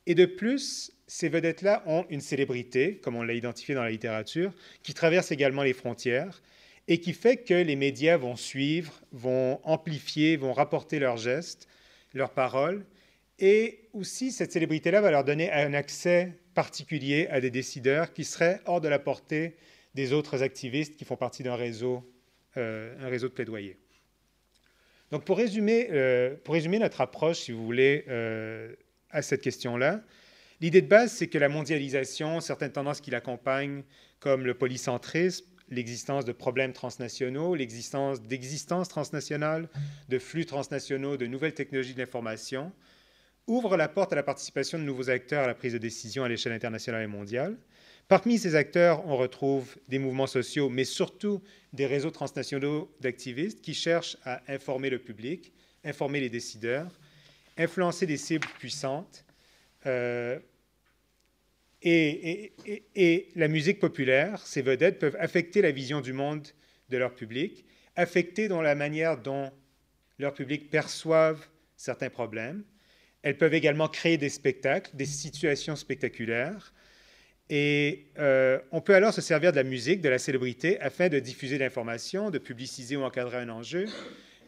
Et 0.06 0.16
de 0.16 0.26
plus, 0.26 0.92
ces 1.08 1.30
vedettes-là 1.30 1.84
ont 1.86 2.06
une 2.10 2.20
célébrité, 2.20 2.98
comme 2.98 3.16
on 3.16 3.24
l'a 3.24 3.34
identifié 3.34 3.74
dans 3.74 3.84
la 3.84 3.90
littérature, 3.90 4.54
qui 4.84 4.94
traverse 4.94 5.32
également 5.32 5.64
les 5.64 5.74
frontières 5.74 6.42
et 6.90 7.00
qui 7.00 7.14
fait 7.14 7.38
que 7.38 7.54
les 7.54 7.78
médias 7.78 8.18
vont 8.18 8.36
suivre, 8.36 9.02
vont 9.14 9.62
amplifier, 9.64 10.36
vont 10.36 10.52
rapporter 10.52 11.00
leurs 11.00 11.16
gestes, 11.16 11.70
leurs 12.14 12.32
paroles, 12.32 12.86
et 13.40 13.88
aussi 13.94 14.34
cette 14.34 14.52
célébrité-là 14.52 15.00
va 15.00 15.10
leur 15.10 15.24
donner 15.24 15.50
un 15.52 15.74
accès 15.74 16.34
particulier 16.54 17.28
à 17.30 17.42
des 17.42 17.52
décideurs 17.52 18.14
qui 18.14 18.24
seraient 18.24 18.62
hors 18.66 18.82
de 18.82 18.88
la 18.88 19.00
portée 19.00 19.56
des 19.96 20.14
autres 20.14 20.44
activistes 20.44 20.96
qui 20.96 21.06
font 21.06 21.16
partie 21.16 21.44
d'un 21.44 21.56
réseau, 21.56 22.04
euh, 22.58 22.96
réseau 23.02 23.28
de 23.28 23.34
plaidoyer. 23.34 23.78
Donc 25.12 25.26
pour 25.26 25.38
résumer, 25.38 25.90
euh, 25.92 26.36
pour 26.44 26.56
résumer 26.56 26.80
notre 26.80 27.02
approche, 27.02 27.42
si 27.42 27.52
vous 27.52 27.64
voulez, 27.64 28.06
euh, 28.08 28.74
à 29.12 29.22
cette 29.22 29.42
question-là, 29.42 30.02
l'idée 30.60 30.82
de 30.82 30.88
base, 30.88 31.12
c'est 31.12 31.28
que 31.28 31.38
la 31.38 31.50
mondialisation, 31.50 32.40
certaines 32.40 32.72
tendances 32.72 33.00
qui 33.00 33.12
l'accompagnent, 33.12 33.84
comme 34.20 34.46
le 34.46 34.56
polycentrisme, 34.56 35.46
l'existence 35.70 36.26
de 36.26 36.32
problèmes 36.32 36.74
transnationaux, 36.74 37.56
l'existence 37.56 38.22
d'existences 38.22 38.90
transnationales, 38.90 39.70
de 40.10 40.20
flux 40.20 40.46
transnationaux, 40.46 41.18
de 41.18 41.28
nouvelles 41.28 41.54
technologies 41.54 41.94
de 41.94 42.00
l'information, 42.00 42.72
ouvrent 43.48 43.78
la 43.78 43.88
porte 43.88 44.14
à 44.14 44.16
la 44.16 44.24
participation 44.24 44.78
de 44.78 44.84
nouveaux 44.84 45.10
acteurs 45.10 45.44
à 45.44 45.48
la 45.48 45.54
prise 45.54 45.74
de 45.74 45.78
décision 45.78 46.24
à 46.24 46.30
l'échelle 46.30 46.54
internationale 46.54 47.04
et 47.04 47.08
mondiale. 47.08 47.58
Parmi 48.08 48.38
ces 48.38 48.56
acteurs, 48.56 49.06
on 49.08 49.16
retrouve 49.16 49.78
des 49.88 50.00
mouvements 50.00 50.28
sociaux, 50.28 50.70
mais 50.70 50.84
surtout 50.84 51.42
des 51.72 51.86
réseaux 51.86 52.12
transnationaux 52.12 52.94
d'activistes 53.00 53.62
qui 53.62 53.74
cherchent 53.74 54.18
à 54.26 54.42
informer 54.52 54.90
le 54.90 55.00
public, 55.00 55.54
informer 55.84 56.20
les 56.20 56.30
décideurs, 56.30 56.92
influencer 57.58 58.06
des 58.06 58.18
cibles 58.18 58.48
puissantes. 58.60 59.26
Euh, 59.86 60.40
et, 61.82 62.54
et, 62.96 63.30
la 63.36 63.50
musique 63.50 63.80
populaire, 63.80 64.46
ces 64.46 64.62
vedettes 64.62 65.00
peuvent 65.00 65.18
affecter 65.20 65.62
la 65.62 65.72
vision 65.72 66.00
du 66.00 66.14
monde 66.14 66.48
de 66.90 66.98
leur 66.98 67.14
public, 67.14 67.66
affecter 67.98 68.48
dans 68.48 68.62
la 68.62 68.76
manière 68.76 69.18
dont 69.18 69.52
leur 70.18 70.34
public 70.34 70.70
perçoivent 70.70 71.46
certains 71.76 72.10
problèmes. 72.10 72.64
Elles 73.24 73.38
peuvent 73.38 73.54
également 73.54 73.88
créer 73.88 74.18
des 74.18 74.30
spectacles, 74.30 74.96
des 74.96 75.06
situations 75.06 75.76
spectaculaires. 75.76 76.74
Et 77.50 78.08
euh, 78.20 78.60
on 78.72 78.82
peut 78.82 78.96
alors 78.96 79.14
se 79.14 79.22
servir 79.22 79.52
de 79.52 79.58
la 79.58 79.64
musique, 79.64 80.02
de 80.02 80.10
la 80.10 80.20
célébrité, 80.20 80.80
afin 80.80 81.10
de 81.10 81.20
diffuser 81.20 81.58
l'information, 81.58 82.30
de 82.30 82.38
publiciser 82.38 82.96
ou 82.96 83.04
encadrer 83.04 83.38
un 83.38 83.50
enjeu, 83.50 83.86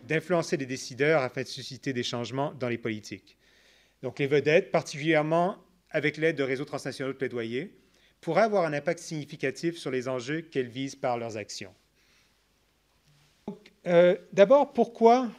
d'influencer 0.03 0.57
les 0.57 0.65
décideurs 0.65 1.21
afin 1.21 1.41
de 1.41 1.47
susciter 1.47 1.93
des 1.93 2.03
changements 2.03 2.53
dans 2.53 2.69
les 2.69 2.77
politiques. 2.77 3.37
Donc 4.01 4.19
les 4.19 4.27
vedettes, 4.27 4.71
particulièrement 4.71 5.57
avec 5.89 6.17
l'aide 6.17 6.35
de 6.35 6.43
réseaux 6.43 6.65
transnationaux 6.65 7.13
de 7.13 7.17
plaidoyer, 7.17 7.73
pourraient 8.21 8.43
avoir 8.43 8.65
un 8.65 8.73
impact 8.73 8.99
significatif 8.99 9.77
sur 9.77 9.91
les 9.91 10.07
enjeux 10.07 10.41
qu'elles 10.41 10.67
visent 10.67 10.95
par 10.95 11.17
leurs 11.17 11.37
actions. 11.37 11.73
Euh, 13.87 14.17
d'abord, 14.33 14.73
pourquoi, 14.73 15.29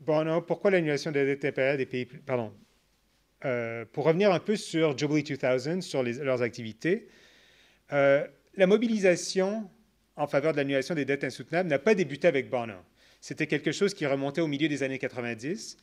bon, 0.00 0.42
pourquoi 0.42 0.70
l'annulation 0.70 1.10
des 1.10 1.38
impériales 1.44 1.76
des 1.76 1.86
pays... 1.86 2.06
Pardon. 2.06 2.52
Euh, 3.44 3.86
pour 3.90 4.04
revenir 4.04 4.32
un 4.32 4.38
peu 4.38 4.56
sur 4.56 4.96
Jubilee 4.96 5.22
2000, 5.22 5.82
sur 5.82 6.02
leurs 6.02 6.42
activités, 6.42 7.08
euh, 7.92 8.26
la 8.56 8.66
mobilisation 8.66 9.70
en 10.16 10.26
faveur 10.26 10.52
de 10.52 10.58
l'annulation 10.58 10.94
des 10.94 11.06
dettes 11.06 11.24
insoutenables 11.24 11.68
n'a 11.68 11.78
pas 11.78 11.94
débuté 11.94 12.28
avec 12.28 12.50
Bono. 12.50 12.74
C'était 13.20 13.46
quelque 13.46 13.72
chose 13.72 13.94
qui 13.94 14.04
remontait 14.04 14.42
au 14.42 14.46
milieu 14.46 14.68
des 14.68 14.82
années 14.82 14.98
90. 14.98 15.78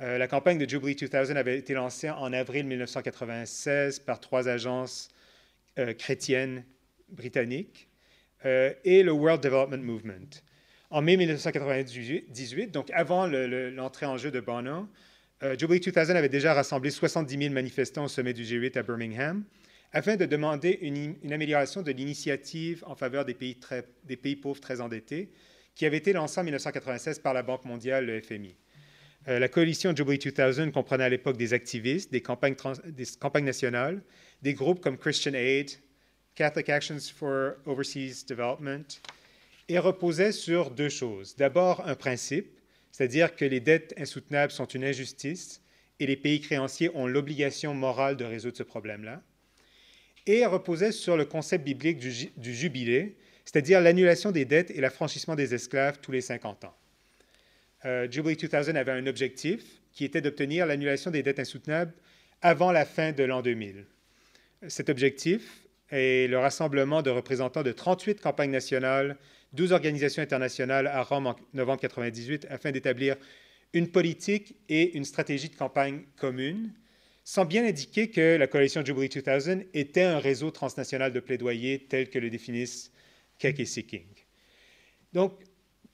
Euh, 0.00 0.16
la 0.16 0.26
campagne 0.26 0.58
de 0.58 0.68
Jubilee 0.68 0.94
2000 0.94 1.36
avait 1.36 1.58
été 1.58 1.74
lancée 1.74 2.08
en 2.08 2.32
avril 2.32 2.64
1996 2.66 4.00
par 4.00 4.20
trois 4.20 4.48
agences 4.48 5.08
chrétiennes 5.98 6.64
britanniques 7.08 7.88
et 8.44 9.02
le 9.02 9.10
World 9.10 9.42
Development 9.42 9.82
Movement. 9.82 10.42
En 10.92 11.00
mai 11.00 11.16
1998, 11.16 12.70
donc 12.70 12.90
avant 12.90 13.26
l'entrée 13.26 14.04
en 14.04 14.18
jeu 14.18 14.30
de 14.30 14.40
Bono, 14.40 14.86
Jubilee 15.58 15.80
2000 15.80 16.16
avait 16.18 16.28
déjà 16.28 16.52
rassemblé 16.52 16.90
70 16.90 17.38
000 17.38 17.54
manifestants 17.54 18.04
au 18.04 18.08
sommet 18.08 18.34
du 18.34 18.42
G8 18.42 18.76
à 18.76 18.82
Birmingham 18.82 19.42
afin 19.92 20.16
de 20.16 20.26
demander 20.26 20.78
une, 20.82 21.16
amélioration 21.32 21.80
de 21.80 21.92
l'initiative 21.92 22.84
en 22.86 22.94
faveur 22.94 23.24
des 23.24 23.32
pays, 23.32 23.54
très, 23.54 23.86
des 24.04 24.18
pays 24.18 24.36
pauvres 24.36 24.60
très 24.60 24.82
endettés 24.82 25.30
qui 25.74 25.86
avait 25.86 25.96
été 25.96 26.12
lancée 26.12 26.40
en 26.40 26.44
1996 26.44 27.20
par 27.20 27.32
la 27.32 27.42
Banque 27.42 27.64
mondiale, 27.64 28.04
le 28.04 28.20
FMI. 28.20 28.54
Euh, 29.28 29.38
la 29.38 29.48
coalition 29.48 29.96
Jubilee 29.96 30.18
2000 30.18 30.72
comprenait 30.72 31.04
à 31.04 31.08
l'époque 31.08 31.38
des 31.38 31.54
activistes, 31.54 32.12
des 32.12 32.20
campagnes, 32.20 32.56
des 32.84 33.06
campagnes, 33.18 33.46
nationales, 33.46 34.02
des 34.42 34.52
groupes 34.52 34.80
comme 34.80 34.98
Christian 34.98 35.32
Aid, 35.32 35.70
Catholic 36.34 36.68
Actions 36.68 37.00
for 37.16 37.52
Overseas 37.64 38.26
Development, 38.28 39.00
et 39.68 39.78
reposait 39.78 40.32
sur 40.32 40.70
deux 40.70 40.88
choses. 40.88 41.36
D'abord, 41.36 41.86
un 41.86 41.94
principe, 41.94 42.58
c'est-à-dire 42.90 43.34
que 43.36 43.44
les 43.44 43.60
dettes 43.60 43.94
insoutenables 43.96 44.52
sont 44.52 44.66
une 44.66 44.84
injustice 44.84 45.62
et 46.00 46.06
les 46.06 46.16
pays 46.16 46.40
créanciers 46.40 46.90
ont 46.94 47.06
l'obligation 47.06 47.74
morale 47.74 48.16
de 48.16 48.24
résoudre 48.24 48.56
ce 48.56 48.62
problème-là. 48.62 49.22
Et 50.26 50.44
reposait 50.46 50.92
sur 50.92 51.16
le 51.16 51.24
concept 51.24 51.64
biblique 51.64 51.98
du, 51.98 52.54
jubilé, 52.54 53.16
c'est-à-dire 53.44 53.80
l'annulation 53.80 54.30
des 54.30 54.44
dettes 54.44 54.70
et 54.70 54.80
l'affranchissement 54.80 55.34
des 55.34 55.54
esclaves 55.54 55.98
tous 56.00 56.12
les 56.12 56.20
50 56.20 56.64
ans. 56.64 56.76
Euh, 57.84 58.08
Jubilee 58.10 58.36
2000 58.36 58.76
avait 58.76 58.92
un 58.92 59.06
objectif 59.06 59.62
qui 59.92 60.04
était 60.04 60.20
d'obtenir 60.20 60.66
l'annulation 60.66 61.10
des 61.10 61.22
dettes 61.22 61.40
insoutenables 61.40 61.92
avant 62.40 62.72
la 62.72 62.84
fin 62.84 63.12
de 63.12 63.24
l'an 63.24 63.42
2000. 63.42 63.86
Cet 64.68 64.90
objectif 64.90 65.66
est 65.90 66.28
le 66.28 66.38
rassemblement 66.38 67.02
de 67.02 67.10
représentants 67.10 67.62
de 67.62 67.72
38 67.72 68.20
campagnes 68.20 68.50
nationales, 68.50 69.16
12 69.52 69.72
organisations 69.72 70.22
internationales 70.22 70.86
à 70.86 71.02
Rome 71.02 71.26
en 71.26 71.36
novembre 71.52 71.80
1998 71.82 72.46
afin 72.48 72.70
d'établir 72.70 73.16
une 73.72 73.88
politique 73.88 74.56
et 74.68 74.96
une 74.96 75.04
stratégie 75.04 75.48
de 75.48 75.56
campagne 75.56 76.04
commune, 76.16 76.72
sans 77.24 77.44
bien 77.44 77.64
indiquer 77.64 78.10
que 78.10 78.36
la 78.36 78.46
coalition 78.46 78.84
Jubilee 78.84 79.08
2000 79.08 79.68
était 79.74 80.02
un 80.02 80.18
réseau 80.18 80.50
transnational 80.50 81.12
de 81.12 81.20
plaidoyer 81.20 81.86
tel 81.88 82.10
que 82.10 82.18
le 82.18 82.30
définissent 82.30 82.92
Keck 83.38 83.60
et 83.60 83.64
Seeking. 83.64 84.06
Donc, 85.12 85.32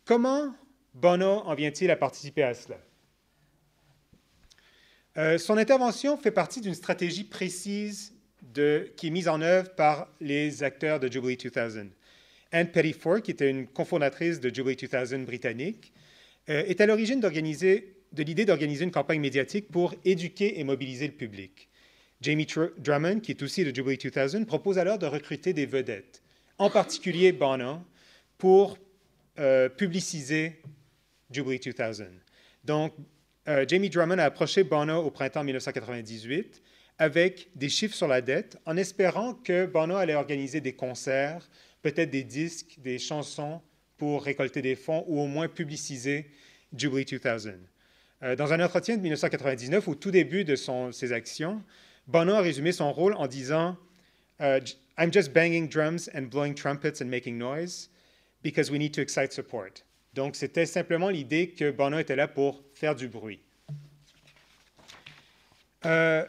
comment 0.05 0.55
Bono 0.95 1.43
en 1.45 1.55
vient-il 1.55 1.91
à 1.91 1.97
participer 1.97 2.43
à 2.43 2.55
cela? 2.55 2.79
Euh, 5.17 5.37
son 5.37 5.57
intervention 5.57 6.17
fait 6.17 6.31
partie 6.31 6.61
d'une 6.61 6.75
stratégie 6.75 7.25
précise 7.25 8.15
qui 8.97 9.07
est 9.07 9.11
mise 9.11 9.29
en 9.29 9.41
œuvre 9.41 9.75
par 9.75 10.09
les 10.21 10.63
acteurs 10.63 11.01
de 11.01 11.11
Jubilee 11.11 11.37
2000. 11.37 11.91
Anne 12.53 12.71
Pettifor, 12.71 13.23
qui 13.23 13.31
était 13.31 13.51
une 13.51 13.67
cofondatrice 13.67 14.41
de 14.41 14.55
Jubilee 14.55 14.77
2000 14.77 15.25
britannique, 15.25 15.93
euh, 16.49 16.65
est 16.67 16.81
à 16.81 16.87
l'origine 16.87 17.21
de 17.21 18.23
l'idée 18.23 18.45
d'organiser 18.45 18.85
une 18.85 18.91
campagne 18.91 19.21
médiatique 19.21 19.69
pour 19.71 19.95
éduquer 20.05 20.59
et 20.59 20.65
mobiliser 20.65 21.07
le 21.07 21.13
public. 21.13 21.69
Jamie 22.21 22.47
Drummond, 22.79 23.21
qui 23.21 23.33
est 23.33 23.43
aussi 23.43 23.65
de 23.65 23.75
Jubilee 23.75 23.99
2000, 23.99 24.47
propose 24.47 24.79
alors 24.79 24.99
de 24.99 25.07
recruter 25.07 25.53
des 25.53 25.67
vedettes, 25.67 26.23
en 26.57 26.71
particulier 26.71 27.33
Bono, 27.33 27.81
pour 28.39 28.79
euh, 29.39 29.69
publiciser 29.69 30.61
Jubilee 31.31 31.61
2000. 31.61 32.09
Donc, 32.65 32.95
euh, 33.47 33.65
Jamie 33.69 33.91
Drummond 33.91 34.19
a 34.19 34.25
approché 34.25 34.65
Bono 34.65 35.03
au 35.03 35.11
printemps 35.11 35.45
1998 35.45 36.63
avec 36.99 37.49
des 37.55 37.69
chiffres 37.69 37.95
sur 37.95 38.09
la 38.09 38.21
dette, 38.21 38.59
en 38.67 38.77
espérant 38.77 39.35
que 39.35 39.67
Bono 39.67 39.97
allait 39.97 40.17
organiser 40.17 40.61
des 40.61 40.73
concerts, 40.73 41.49
peut-être 41.83 42.11
des 42.11 42.25
disques, 42.25 42.79
des 42.79 42.99
chansons 42.99 43.61
pour 43.97 44.25
récolter 44.25 44.63
des 44.63 44.77
fonds 44.77 45.05
ou 45.09 45.21
au 45.21 45.27
moins 45.27 45.49
publiciser 45.49 46.31
Jubilee 46.77 47.05
2000. 47.05 47.59
Euh, 48.23 48.37
dans 48.37 48.53
un 48.53 48.61
entretien 48.65 48.97
de 48.97 49.03
1999, 49.03 49.89
au 49.89 49.95
tout 49.95 50.11
début 50.11 50.45
de 50.45 50.57
ses 50.57 51.13
actions, 51.13 51.63
Bono 52.07 52.35
a 52.35 52.41
résumé 52.41 52.73
son 52.73 52.93
rôle 52.93 53.15
en 53.15 53.27
disant 53.27 53.77
uh, 54.41 54.59
I'm 54.97 55.13
just 55.13 55.33
banging 55.33 55.69
drums 55.69 56.11
and 56.15 56.23
blowing 56.23 56.55
trumpets 56.55 57.01
and 57.01 57.07
making 57.07 57.39
noise 57.39 57.91
because 58.43 58.71
we 58.71 58.79
need 58.79 58.93
to 58.95 59.01
excite 59.01 59.33
support. 59.33 59.85
Donc, 60.15 60.35
c'était 60.35 60.67
simplement 60.67 61.11
l'idée 61.11 61.51
que 61.51 61.71
Bono 61.71 61.99
était 61.99 62.17
là 62.17 62.27
pour 62.27 62.65
faire 62.75 62.95
du 62.95 63.09
bruit. 63.09 63.41
Euh, 65.85 66.25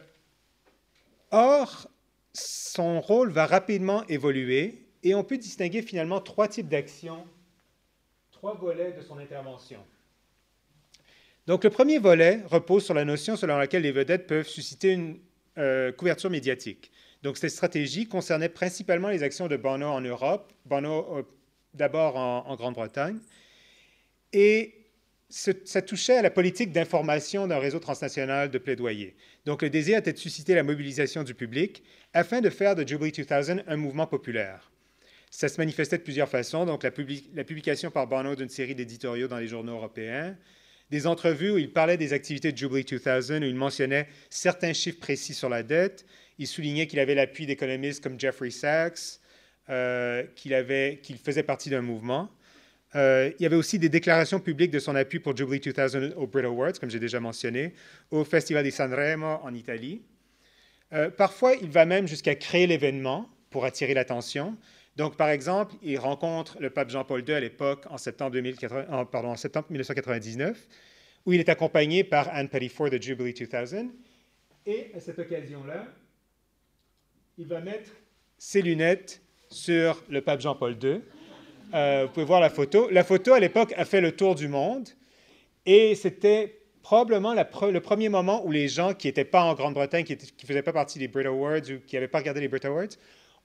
or, 1.32 1.88
son 2.32 3.00
rôle 3.00 3.30
va 3.30 3.46
rapidement 3.46 4.06
évoluer 4.06 4.86
et 5.02 5.14
on 5.14 5.24
peut 5.24 5.38
distinguer 5.38 5.82
finalement 5.82 6.20
trois 6.20 6.48
types 6.48 6.68
d'actions, 6.68 7.24
trois 8.30 8.54
volets 8.54 8.92
de 8.92 9.02
son 9.02 9.18
intervention. 9.18 9.80
Donc, 11.46 11.64
le 11.64 11.70
premier 11.70 11.98
volet 11.98 12.42
repose 12.46 12.84
sur 12.84 12.94
la 12.94 13.04
notion 13.04 13.36
selon 13.36 13.56
laquelle 13.56 13.82
les 13.82 13.92
vedettes 13.92 14.26
peuvent 14.26 14.46
susciter 14.46 14.92
une 14.92 15.18
euh, 15.58 15.90
couverture 15.90 16.30
médiatique. 16.30 16.92
Donc, 17.22 17.38
cette 17.38 17.50
stratégie 17.50 18.06
concernait 18.06 18.48
principalement 18.48 19.08
les 19.08 19.22
actions 19.22 19.48
de 19.48 19.56
Bono 19.56 19.86
en 19.86 20.00
Europe, 20.00 20.52
Bono 20.66 21.18
euh, 21.18 21.22
d'abord 21.74 22.16
en 22.16 22.54
Grande-Bretagne, 22.56 23.18
et 24.32 24.80
ça 25.30 25.82
touchait 25.82 26.16
à 26.16 26.22
la 26.22 26.30
politique 26.30 26.72
d'information 26.72 27.46
d'un 27.46 27.58
réseau 27.58 27.78
transnational 27.78 28.50
de 28.50 28.58
plaidoyer. 28.58 29.14
Donc 29.44 29.62
le 29.62 29.70
désir 29.70 29.98
était 29.98 30.12
de 30.12 30.18
susciter 30.18 30.54
la 30.54 30.64
mobilisation 30.64 31.22
du 31.22 31.34
public 31.34 31.84
afin 32.12 32.40
de 32.40 32.50
faire 32.50 32.74
de 32.74 32.86
Jubilee 32.86 33.12
2000 33.12 33.64
un 33.66 33.76
mouvement 33.76 34.06
populaire. 34.06 34.69
Ça 35.30 35.48
se 35.48 35.58
manifestait 35.58 35.98
de 35.98 36.02
plusieurs 36.02 36.28
façons. 36.28 36.66
Donc, 36.66 36.82
la, 36.82 36.90
publication 37.44 37.90
par 37.90 38.06
Bono 38.06 38.34
d'une 38.34 38.48
série 38.48 38.74
d'éditoriaux 38.74 39.28
dans 39.28 39.38
les 39.38 39.46
journaux 39.46 39.74
européens, 39.74 40.36
des 40.90 41.06
entrevues 41.06 41.50
où 41.50 41.58
il 41.58 41.72
parlait 41.72 41.96
des 41.96 42.12
activités 42.12 42.50
de 42.50 42.58
Jubilee 42.58 42.84
2000, 42.84 43.44
où 43.44 43.46
il 43.46 43.54
mentionnait 43.54 44.08
certains 44.28 44.72
chiffres 44.72 44.98
précis 44.98 45.34
sur 45.34 45.48
la 45.48 45.62
dette. 45.62 46.04
Il 46.38 46.48
soulignait 46.48 46.88
qu'il 46.88 46.98
avait 46.98 47.14
l'appui 47.14 47.46
d'économistes 47.46 48.02
comme 48.02 48.18
Jeffrey 48.18 48.50
Sachs, 48.50 49.20
euh, 49.68 50.24
qu'il 50.34 50.52
qu'il 51.00 51.18
faisait 51.18 51.44
partie 51.44 51.70
d'un 51.70 51.82
mouvement. 51.82 52.28
Euh, 52.96 53.30
il 53.38 53.42
y 53.42 53.46
avait 53.46 53.56
aussi 53.56 53.78
des 53.78 53.88
déclarations 53.88 54.40
publiques 54.40 54.72
de 54.72 54.80
son 54.80 54.96
appui 54.96 55.20
pour 55.20 55.36
Jubilee 55.36 55.60
2000 55.60 56.14
au 56.16 56.26
Brit 56.26 56.44
Awards, 56.44 56.72
comme 56.80 56.90
j'ai 56.90 56.98
déjà 56.98 57.20
mentionné, 57.20 57.74
au 58.10 58.24
Festival 58.24 58.64
di 58.64 58.72
Sanremo 58.72 59.38
en 59.42 59.54
Italie. 59.54 60.02
Euh, 60.92 61.08
parfois, 61.08 61.54
il 61.54 61.70
va 61.70 61.84
même 61.84 62.08
jusqu'à 62.08 62.34
créer 62.34 62.66
l'événement 62.66 63.28
pour 63.50 63.64
attirer 63.64 63.94
l'attention. 63.94 64.56
Donc, 64.96 65.16
par 65.16 65.30
exemple, 65.30 65.74
il 65.82 65.98
rencontre 65.98 66.58
le 66.60 66.70
pape 66.70 66.90
Jean-Paul 66.90 67.22
II 67.26 67.34
à 67.34 67.40
l'époque, 67.40 67.84
en, 67.90 67.98
septembre 67.98 68.36
en 68.38 69.36
septembre 69.36 69.66
1999, 69.70 70.68
où 71.26 71.32
il 71.32 71.40
est 71.40 71.48
accompagné 71.48 72.04
par 72.04 72.28
Anne 72.34 72.48
Pettifor 72.48 72.90
de 72.90 73.00
Jubilee 73.00 73.32
2000. 73.32 73.90
Et 74.66 74.90
à 74.94 75.00
cette 75.00 75.18
occasion-là, 75.18 75.86
il 77.38 77.46
va 77.46 77.60
mettre 77.60 77.90
ses 78.36 78.62
lunettes 78.62 79.22
sur 79.48 80.02
le 80.08 80.20
pape 80.20 80.40
Jean-Paul 80.40 80.76
II. 80.82 81.00
Euh, 81.72 82.04
vous 82.06 82.12
pouvez 82.12 82.26
voir 82.26 82.40
la 82.40 82.50
photo. 82.50 82.88
La 82.90 83.04
photo, 83.04 83.32
à 83.32 83.40
l'époque, 83.40 83.72
a 83.76 83.84
fait 83.84 84.00
le 84.00 84.12
tour 84.12 84.34
du 84.34 84.48
monde. 84.48 84.88
Et 85.66 85.94
c'était 85.94 86.60
probablement 86.82 87.34
le 87.34 87.80
premier 87.80 88.08
moment 88.08 88.44
où 88.44 88.50
les 88.50 88.68
gens 88.68 88.94
qui 88.94 89.06
n'étaient 89.08 89.24
pas 89.24 89.42
en 89.44 89.54
Grande-Bretagne, 89.54 90.04
qui 90.04 90.14
ne 90.14 90.46
faisaient 90.46 90.62
pas 90.62 90.72
partie 90.72 90.98
des 90.98 91.08
Brit 91.08 91.26
Awards 91.26 91.60
ou 91.70 91.78
qui 91.86 91.96
n'avaient 91.96 92.08
pas 92.08 92.18
regardé 92.18 92.40
les 92.40 92.48
Brit 92.48 92.64
Awards, 92.64 92.88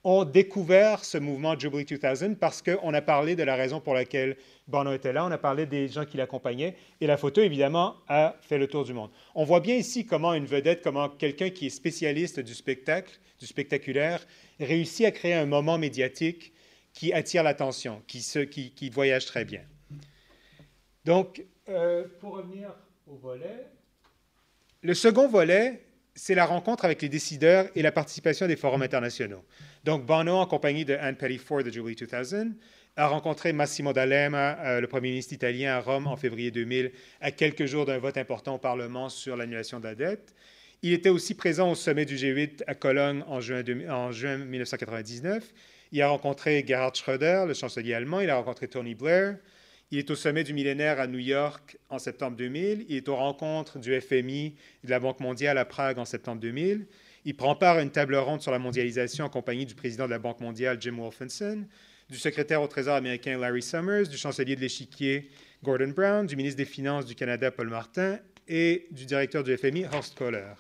ont 0.06 0.24
découvert 0.24 1.04
ce 1.04 1.18
mouvement 1.18 1.58
Jubilee 1.58 1.84
2000 1.84 2.36
parce 2.36 2.62
qu'on 2.62 2.94
a 2.94 3.02
parlé 3.02 3.36
de 3.36 3.42
la 3.42 3.56
raison 3.56 3.82
pour 3.82 3.96
laquelle 3.96 4.38
Bono 4.68 4.94
était 4.94 5.12
là, 5.12 5.26
on 5.26 5.32
a 5.32 5.40
parlé 5.40 5.66
des 5.66 5.88
gens 5.88 6.06
qui 6.06 6.16
l'accompagnaient, 6.16 6.76
et 7.02 7.08
la 7.08 7.18
photo, 7.18 7.42
évidemment, 7.42 7.96
a 8.08 8.36
fait 8.42 8.60
le 8.60 8.68
tour 8.68 8.86
du 8.86 8.94
monde. 8.94 9.10
On 9.34 9.46
voit 9.46 9.62
bien 9.62 9.76
ici 9.76 10.06
comment 10.06 10.36
une 10.36 10.46
vedette, 10.46 10.84
comment 10.84 11.10
quelqu'un 11.10 11.50
qui 11.50 11.66
est 11.66 11.72
spécialiste 11.72 12.40
du 12.40 12.54
spectacle, 12.54 13.20
du 13.40 13.48
spectaculaire, 13.48 14.26
réussit 14.60 15.08
à 15.08 15.12
créer 15.12 15.34
un 15.34 15.48
moment 15.48 15.80
médiatique 15.80 16.54
qui 16.94 17.12
attire 17.12 17.42
l'attention, 17.42 18.04
qui, 18.06 18.22
qui, 18.76 18.90
voyage 18.92 19.26
très 19.26 19.44
bien. 19.44 19.62
Donc, 21.04 21.44
euh, 21.68 22.06
pour 22.20 22.38
revenir 22.38 22.70
au 23.08 23.16
volet, 23.16 23.66
le 24.84 24.94
second 24.94 25.28
volet, 25.28 25.82
c'est 26.14 26.36
la 26.36 26.46
rencontre 26.46 26.86
avec 26.86 27.02
les 27.02 27.10
décideurs 27.10 27.68
et 27.76 27.82
la 27.82 27.92
participation 27.92 28.48
des 28.48 28.56
forums 28.56 28.84
internationaux. 28.84 29.44
Donc, 29.86 30.04
Bono, 30.04 30.38
en 30.38 30.48
compagnie 30.48 30.84
de 30.84 30.96
Anne 30.96 31.16
Pettifor 31.16 31.62
de 31.62 31.70
Jubilee 31.70 31.96
2000, 31.96 32.56
a 32.96 33.06
rencontré 33.06 33.54
Massimo 33.54 33.94
D'Alema, 33.94 34.58
euh, 34.66 34.82
le 34.82 34.88
premier 34.88 35.10
ministre 35.10 35.34
italien, 35.34 35.76
à 35.76 35.80
Rome 35.80 36.08
en 36.08 36.16
février 36.16 36.50
2000, 36.50 36.92
à 37.22 37.30
quelques 37.30 37.68
jours 37.68 37.86
d'un 37.86 38.00
vote 38.00 38.18
important 38.18 38.56
au 38.56 38.58
Parlement 38.58 39.10
sur 39.10 39.38
l'annulation 39.38 39.80
de 39.80 39.84
la 39.84 39.94
dette. 39.94 40.34
Il 40.82 40.92
était 40.92 41.10
aussi 41.10 41.36
présent 41.36 41.70
au 41.70 41.76
sommet 41.76 42.06
du 42.06 42.16
G8 42.16 42.64
à 42.66 42.74
Cologne 42.74 43.24
en 43.28 43.42
juin 43.42 43.62
1999. 44.38 45.54
Il 45.92 46.02
a 46.02 46.08
rencontré 46.08 46.66
Gerhard 46.68 46.96
Schröder, 46.96 47.44
le 47.48 47.54
chancelier 47.54 47.94
allemand. 47.94 48.22
Il 48.22 48.32
a 48.32 48.38
rencontré 48.38 48.68
Tony 48.68 48.96
Blair. 48.96 49.38
Il 49.92 50.00
est 50.00 50.10
au 50.10 50.16
sommet 50.16 50.44
du 50.44 50.54
millénaire 50.54 51.00
à 51.00 51.06
New 51.06 51.20
York 51.20 51.78
en 51.90 52.00
septembre 52.00 52.38
2000. 52.38 52.88
Il 52.90 52.96
est 52.96 53.08
aux 53.08 53.18
rencontres 53.18 53.78
du 53.78 54.02
FMI 54.02 54.56
et 54.84 54.88
de 54.88 54.90
la 54.90 55.00
Banque 55.00 55.20
mondiale 55.20 55.60
à 55.60 55.66
Prague 55.66 56.00
en 56.00 56.06
septembre 56.06 56.42
2000. 56.42 56.88
Il 57.28 57.36
prend 57.36 57.56
part 57.56 57.78
à 57.78 57.82
une 57.82 57.90
table 57.90 58.16
ronde 58.16 58.42
sur 58.42 58.52
la 58.52 58.60
mondialisation 58.60 59.26
en 59.26 59.30
compagnie 59.30 59.66
du 59.66 59.74
président 59.74 60.06
de 60.06 60.12
la 60.12 60.20
Banque 60.20 60.42
mondiale, 60.42 60.78
Jim 60.80 60.98
Wolfenson, 60.98 61.66
du 62.08 62.20
secrétaire 62.20 62.62
au 62.62 62.68
Trésor 62.68 62.94
américain, 62.94 63.40
Larry 63.40 63.64
Summers, 63.64 64.08
du 64.08 64.16
chancelier 64.16 64.56
de 64.56 64.62
l'échiquier, 64.62 65.32
Gordon 65.64 65.88
Brown, 65.88 66.28
du 66.28 66.36
ministre 66.36 66.58
des 66.58 66.66
Finances 66.66 67.08
du 67.08 67.16
Canada, 67.16 67.50
Paul 67.50 67.70
Martin, 67.70 68.20
et 68.48 68.88
du 68.92 69.08
directeur 69.08 69.44
du 69.44 69.58
FMI, 69.58 69.86
Horst 69.86 70.16
Kohler. 70.16 70.54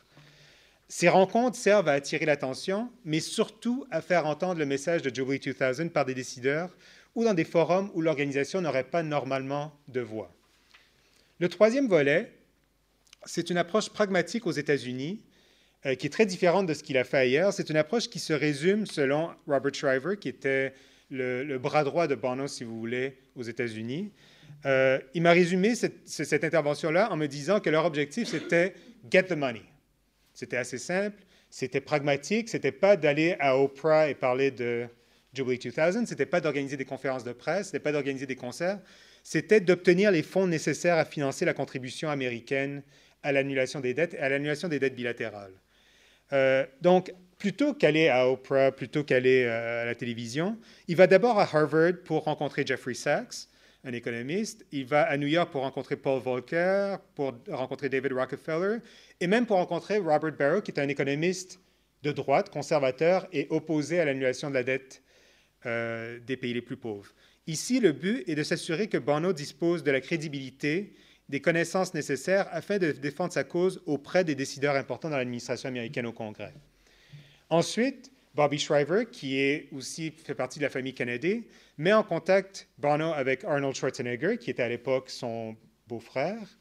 Ces 0.88 1.08
rencontres 1.08 1.56
servent 1.56 1.88
à 1.88 1.94
attirer 1.94 2.26
l'attention, 2.26 2.92
mais 3.04 3.20
surtout 3.20 3.86
à 3.92 4.02
faire 4.02 4.26
entendre 4.26 4.60
le 4.60 4.66
message 4.66 5.04
de 5.04 5.14
Jubilee 5.14 5.40
2000 5.40 5.92
par 5.92 6.06
des 6.06 6.16
décideurs 6.16 6.76
ou 7.14 7.24
dans 7.24 7.36
des 7.36 7.44
forums 7.44 7.92
où 7.94 8.02
l'organisation 8.02 8.60
n'aurait 8.62 8.84
pas 8.84 9.04
normalement 9.04 9.72
de 9.88 10.02
voix. 10.02 10.34
Le 11.40 11.48
troisième 11.48 11.88
volet, 11.88 12.32
c'est 13.26 13.52
une 13.52 13.58
approche 13.58 13.90
pragmatique 13.90 14.48
aux 14.48 14.52
États-Unis 14.52 15.22
euh, 15.86 15.96
qui 15.96 16.08
est 16.08 16.10
très 16.10 16.26
différente 16.26 16.66
de 16.66 16.74
ce 16.74 16.82
qu'il 16.82 16.98
a 16.98 17.04
fait 17.04 17.18
ailleurs. 17.18 17.54
C'est 17.54 17.70
une 17.70 17.78
approche 17.78 18.10
qui 18.10 18.20
se 18.20 18.34
résume, 18.34 18.88
selon 18.88 19.30
Robert 19.48 19.74
Shriver, 19.74 20.18
qui 20.20 20.30
était 20.30 20.74
le, 21.12 21.58
bras 21.58 21.84
droit 21.84 22.08
de 22.08 22.16
Bono, 22.16 22.48
si 22.48 22.64
vous 22.64 22.80
voulez, 22.80 23.18
aux 23.36 23.44
États-Unis. 23.44 24.12
Euh, 24.66 25.00
il 25.14 25.22
m'a 25.22 25.32
résumé 25.32 25.76
cette, 25.76 26.08
cette 26.08 26.44
intervention-là 26.44 27.12
en 27.12 27.18
me 27.18 27.28
disant 27.28 27.60
que 27.60 27.70
leur 27.70 27.86
objectif, 27.86 28.28
c'était 28.30 28.74
get 29.12 29.24
the 29.24 29.34
money. 29.34 29.62
C'était 30.34 30.58
assez 30.58 30.80
simple, 30.80 31.18
c'était 31.50 31.82
pragmatique, 31.82 32.50
c'était 32.50 32.72
pas 32.72 32.98
d'aller 32.98 33.36
à 33.40 33.58
Oprah 33.58 34.10
et 34.10 34.16
parler 34.16 34.50
de 34.52 34.88
Jubilee 35.34 35.60
2000, 35.60 36.08
c'était 36.08 36.26
pas 36.26 36.42
d'organiser 36.42 36.78
des 36.78 36.86
conférences 36.86 37.24
de 37.24 37.32
presse, 37.32 37.68
c'était 37.68 37.80
pas 37.80 37.92
d'organiser 37.92 38.26
des 38.26 38.36
concerts, 38.36 38.80
c'était 39.22 39.60
d'obtenir 39.60 40.12
les 40.12 40.24
fonds 40.24 40.48
nécessaires 40.48 40.98
à 40.98 41.06
financer 41.06 41.46
la 41.46 41.54
contribution 41.54 42.10
américaine 42.10 42.82
à 43.22 43.32
l'annulation 43.32 43.80
des 43.80 43.94
dettes 43.94 44.16
et 44.16 44.20
à 44.20 44.30
l'annulation 44.30 44.68
des 44.68 44.80
dettes 44.80 44.96
bilatérales. 44.96 45.54
Euh, 46.36 46.66
donc, 46.82 47.14
plutôt 47.38 47.74
qu'aller 47.74 48.10
à 48.10 48.30
Oprah, 48.30 48.72
plutôt 48.72 49.04
qu'aller 49.04 49.46
euh, 49.46 49.84
à 49.84 49.86
la 49.86 49.96
télévision, 49.96 50.58
il 50.88 50.96
va 50.96 51.08
d'abord 51.08 51.40
à 51.40 51.44
Harvard 51.44 51.94
pour 52.04 52.26
rencontrer 52.26 52.66
Jeffrey 52.66 52.94
Sachs, 52.94 53.48
un 53.86 53.94
économiste. 53.94 54.66
Il 54.72 54.86
va 54.86 55.04
à 55.04 55.16
New 55.18 55.28
York 55.28 55.52
pour 55.52 55.62
rencontrer 55.62 55.96
Paul 55.96 56.22
Volcker, 56.22 56.98
pour 57.16 57.34
rencontrer 57.50 57.88
David 57.88 58.14
Rockefeller, 58.14 58.80
et 59.22 59.28
même 59.28 59.46
pour 59.46 59.58
rencontrer 59.58 59.98
Robert 59.98 60.34
Barrow, 60.34 60.62
qui 60.62 60.72
est 60.72 60.80
un 60.80 60.90
économiste 60.90 61.60
de 62.04 62.12
droite, 62.12 62.50
conservateur 62.50 63.28
et 63.32 63.48
opposé 63.50 64.00
à 64.00 64.06
l'annulation 64.06 64.50
de 64.50 64.56
la 64.56 64.64
dette 64.64 65.02
euh, 65.66 66.20
des 66.20 66.38
pays 66.38 66.54
les 66.54 66.62
plus 66.62 66.78
pauvres. 66.78 67.12
Ici, 67.48 67.80
le 67.80 67.92
but 67.92 68.28
est 68.28 68.36
de 68.36 68.44
s'assurer 68.44 68.88
que 68.88 68.98
Bono 68.98 69.34
dispose 69.34 69.84
de 69.84 69.92
la 69.92 70.02
crédibilité, 70.02 70.94
des 71.30 71.42
connaissances 71.42 71.94
nécessaires 71.94 72.48
afin 72.52 72.78
de 72.78 72.92
défendre 72.92 73.34
sa 73.34 73.44
cause 73.44 73.82
auprès 73.86 74.24
des 74.24 74.36
décideurs 74.36 74.76
importants 74.76 75.10
dans 75.10 75.18
l'administration 75.18 75.70
américaine 75.70 76.06
au 76.06 76.14
Congrès. 76.14 76.54
Ensuite, 77.50 78.12
Bobby 78.36 78.60
Shriver, 78.60 79.06
qui 79.12 79.40
est 79.40 79.70
aussi 79.72 80.12
fait 80.12 80.36
partie 80.36 80.60
de 80.60 80.64
la 80.64 80.70
famille 80.70 80.94
Kennedy, 80.94 81.46
met 81.78 81.94
en 81.94 82.04
contact 82.04 82.68
Bono 82.78 83.14
avec 83.14 83.44
Arnold 83.44 83.76
Schwarzenegger, 83.76 84.38
qui 84.38 84.50
était 84.50 84.64
à 84.64 84.70
l'époque 84.70 85.10
son 85.10 85.56
beau-frère, 85.88 86.58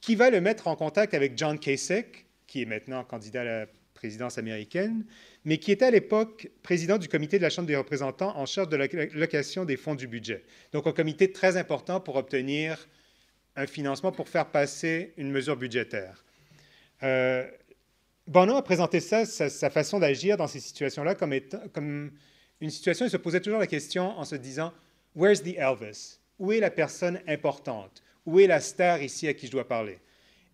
qui 0.00 0.16
va 0.16 0.30
le 0.30 0.40
mettre 0.40 0.66
en 0.66 0.76
contact 0.76 1.14
avec 1.14 1.38
John 1.38 1.58
Kasich, 1.58 2.26
qui 2.46 2.62
est 2.62 2.66
maintenant 2.66 3.04
candidat 3.04 3.42
à 3.42 3.44
la 3.44 3.66
présidence 3.94 4.36
américaine, 4.36 5.06
mais 5.44 5.58
qui 5.58 5.72
était 5.72 5.86
à 5.86 5.90
l'époque 5.90 6.50
président 6.62 6.98
du 6.98 7.08
comité 7.08 7.38
de 7.38 7.42
la 7.42 7.50
Chambre 7.50 7.68
des 7.68 7.76
représentants 7.76 8.36
en 8.36 8.44
charge 8.44 8.68
de 8.68 8.76
l'allocation 8.76 9.64
des 9.64 9.76
fonds 9.76 9.94
du 9.94 10.06
budget. 10.06 10.44
Donc 10.72 10.86
un 10.86 10.92
comité 10.92 11.32
très 11.32 11.56
important 11.56 12.00
pour 12.00 12.16
obtenir 12.16 12.86
un 13.56 13.66
financement 13.66 14.12
pour 14.12 14.28
faire 14.28 14.46
passer 14.46 15.12
une 15.16 15.30
mesure 15.30 15.56
budgétaire. 15.56 16.24
Euh, 17.02 17.48
Bono 18.26 18.56
a 18.56 18.64
présenté 18.64 19.00
ça, 19.00 19.26
sa, 19.26 19.70
façon 19.70 19.98
d'agir 19.98 20.36
dans 20.36 20.46
ces 20.46 20.60
situations-là, 20.60 21.14
comme, 21.14 22.10
une 22.60 22.70
situation, 22.70 23.04
il 23.04 23.10
se 23.10 23.16
posait 23.16 23.40
toujours 23.40 23.60
la 23.60 23.66
question 23.66 24.18
en 24.18 24.24
se 24.24 24.36
disant 24.36 24.72
Where's 25.14 25.42
the 25.42 25.56
Elvis? 25.56 26.18
Où 26.38 26.52
est 26.52 26.60
la 26.60 26.70
personne 26.70 27.20
importante? 27.28 28.02
Où 28.26 28.40
est 28.40 28.46
la 28.46 28.60
star 28.60 29.02
ici 29.02 29.28
à 29.28 29.34
qui 29.34 29.46
je 29.46 29.52
dois 29.52 29.68
parler? 29.68 29.98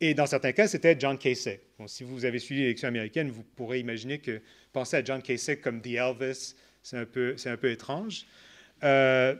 Et 0.00 0.14
dans 0.14 0.26
certains 0.26 0.52
cas, 0.52 0.66
c'était 0.66 0.96
John 0.98 1.16
Kasich. 1.16 1.60
Si 1.86 2.04
vous 2.04 2.24
avez 2.24 2.38
suivi 2.38 2.62
l'élection 2.62 2.88
américaine, 2.88 3.30
vous 3.30 3.42
pourrez 3.42 3.78
imaginer 3.78 4.18
que 4.18 4.40
penser 4.72 4.96
à 4.96 5.04
John 5.04 5.22
Kasich 5.22 5.60
comme 5.60 5.80
The 5.80 5.94
Elvis, 5.94 6.54
c'est 6.82 6.96
un 6.96 7.04
peu, 7.04 7.36
un 7.44 7.56
peu 7.56 7.70
étrange. 7.70 8.26
Euh, 8.82 9.34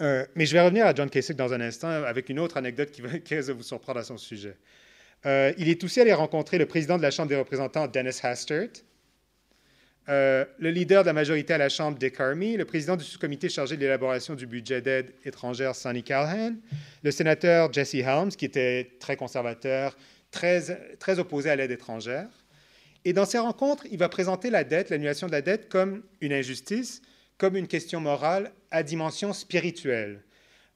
euh, 0.00 0.24
mais 0.34 0.46
je 0.46 0.52
vais 0.52 0.60
revenir 0.60 0.86
à 0.86 0.94
John 0.94 1.10
Kasich 1.10 1.36
dans 1.36 1.52
un 1.52 1.60
instant 1.60 1.88
avec 1.88 2.28
une 2.28 2.38
autre 2.38 2.56
anecdote 2.56 2.90
qui 2.90 3.00
va, 3.00 3.18
qui 3.18 3.34
va 3.34 3.52
vous 3.52 3.62
surprendre 3.62 4.00
à 4.00 4.04
son 4.04 4.16
sujet. 4.16 4.56
Euh, 5.26 5.52
il 5.58 5.68
est 5.68 5.82
aussi 5.82 6.00
allé 6.00 6.12
rencontrer 6.12 6.58
le 6.58 6.66
président 6.66 6.96
de 6.96 7.02
la 7.02 7.10
Chambre 7.10 7.28
des 7.28 7.36
représentants, 7.36 7.88
Dennis 7.88 8.20
Hastert, 8.22 8.68
euh, 10.08 10.44
le 10.58 10.70
leader 10.70 11.02
de 11.02 11.08
la 11.08 11.12
majorité 11.12 11.52
à 11.52 11.58
la 11.58 11.68
Chambre, 11.68 11.98
Dick 11.98 12.18
Armey, 12.18 12.56
le 12.56 12.64
président 12.64 12.96
du 12.96 13.04
sous-comité 13.04 13.48
chargé 13.48 13.76
de 13.76 13.82
l'élaboration 13.82 14.34
du 14.34 14.46
budget 14.46 14.80
d'aide 14.80 15.12
étrangère, 15.24 15.74
Sonny 15.74 16.02
Callahan, 16.02 16.54
le 17.02 17.10
sénateur 17.10 17.70
Jesse 17.72 17.94
Helms, 17.94 18.30
qui 18.30 18.46
était 18.46 18.92
très 19.00 19.16
conservateur, 19.16 19.96
très, 20.30 20.96
très 20.98 21.18
opposé 21.18 21.50
à 21.50 21.56
l'aide 21.56 21.72
étrangère. 21.72 22.28
Et 23.04 23.12
dans 23.12 23.26
ces 23.26 23.38
rencontres, 23.38 23.86
il 23.90 23.98
va 23.98 24.08
présenter 24.08 24.48
la 24.48 24.64
dette, 24.64 24.88
l'annulation 24.88 25.26
de 25.26 25.32
la 25.32 25.42
dette, 25.42 25.68
comme 25.68 26.02
une 26.22 26.32
injustice, 26.32 27.02
comme 27.38 27.56
une 27.56 27.68
question 27.68 28.00
morale 28.00 28.52
à 28.70 28.82
dimension 28.82 29.32
spirituelle. 29.32 30.22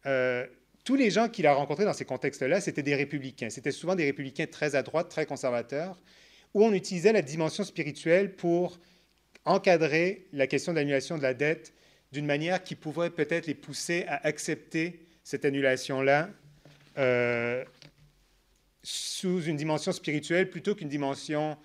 Euh, 0.07 0.47
tous 0.85 0.95
les 0.95 1.11
gens 1.11 1.29
qu'il 1.29 1.47
a 1.47 1.55
rencontrés 1.55 1.85
dans 1.85 1.93
ces 1.93 2.05
contextes-là, 2.05 2.61
c'était 2.61 2.83
des 2.83 2.95
républicains. 2.95 3.51
C'était 3.51 3.73
souvent 3.73 3.95
des 3.95 4.05
républicains 4.05 4.47
très 4.47 4.75
à 4.75 4.83
droite, 4.83 5.09
très 5.09 5.27
conservateurs, 5.27 6.01
où 6.55 6.65
on 6.65 6.73
utilisait 6.73 7.13
la 7.13 7.23
dimension 7.23 7.65
spirituelle 7.65 8.35
pour 8.35 8.79
encadrer 9.45 10.27
la 10.33 10.47
question 10.47 10.73
de 10.73 10.79
l'annulation 10.79 11.19
de 11.19 11.23
la 11.23 11.35
dette 11.35 11.75
d'une 12.13 12.27
manière 12.27 12.63
qui 12.63 12.75
pourrait 12.75 13.11
peut-être 13.11 13.47
les 13.47 13.55
pousser 13.55 14.05
à 14.07 14.27
accepter 14.27 15.07
cette 15.25 15.45
annulation-là 15.45 16.31
euh, 16.99 17.65
sous 18.83 19.43
une 19.43 19.57
dimension 19.57 19.93
spirituelle 19.93 20.51
plutôt 20.51 20.75
qu'une 20.75 20.89
dimension 20.89 21.57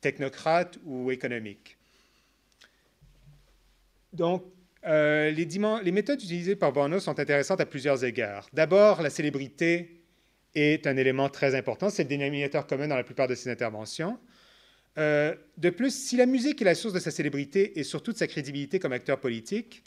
technocrate 0.00 0.78
ou 0.84 1.10
économique. 1.10 1.75
Donc, 4.16 4.44
euh, 4.86 5.30
les, 5.30 5.92
méthodes 5.92 6.22
utilisées 6.22 6.56
par 6.56 6.72
Bono 6.72 6.98
sont 7.00 7.18
intéressantes 7.18 7.60
à 7.60 7.66
plusieurs 7.66 8.02
égards. 8.02 8.48
D'abord, 8.52 9.02
la 9.02 9.10
célébrité 9.10 10.00
est 10.54 10.86
un 10.86 10.96
élément 10.96 11.28
très 11.28 11.54
important, 11.54 11.90
c'est 11.90 12.04
le 12.04 12.08
dénominateur 12.08 12.66
commun 12.66 12.88
dans 12.88 12.96
la 12.96 13.04
plupart 13.04 13.28
de 13.28 13.34
ses 13.34 13.50
interventions. 13.50 14.18
Euh, 14.96 15.34
de 15.58 15.68
plus, 15.68 15.90
si 15.90 16.16
la 16.16 16.24
musique 16.24 16.62
est 16.62 16.64
la 16.64 16.74
source 16.74 16.94
de 16.94 16.98
sa 16.98 17.10
célébrité 17.10 17.78
et 17.78 17.84
surtout 17.84 18.12
de 18.12 18.16
sa 18.16 18.26
crédibilité 18.26 18.78
comme 18.78 18.92
acteur 18.92 19.20
politique, 19.20 19.82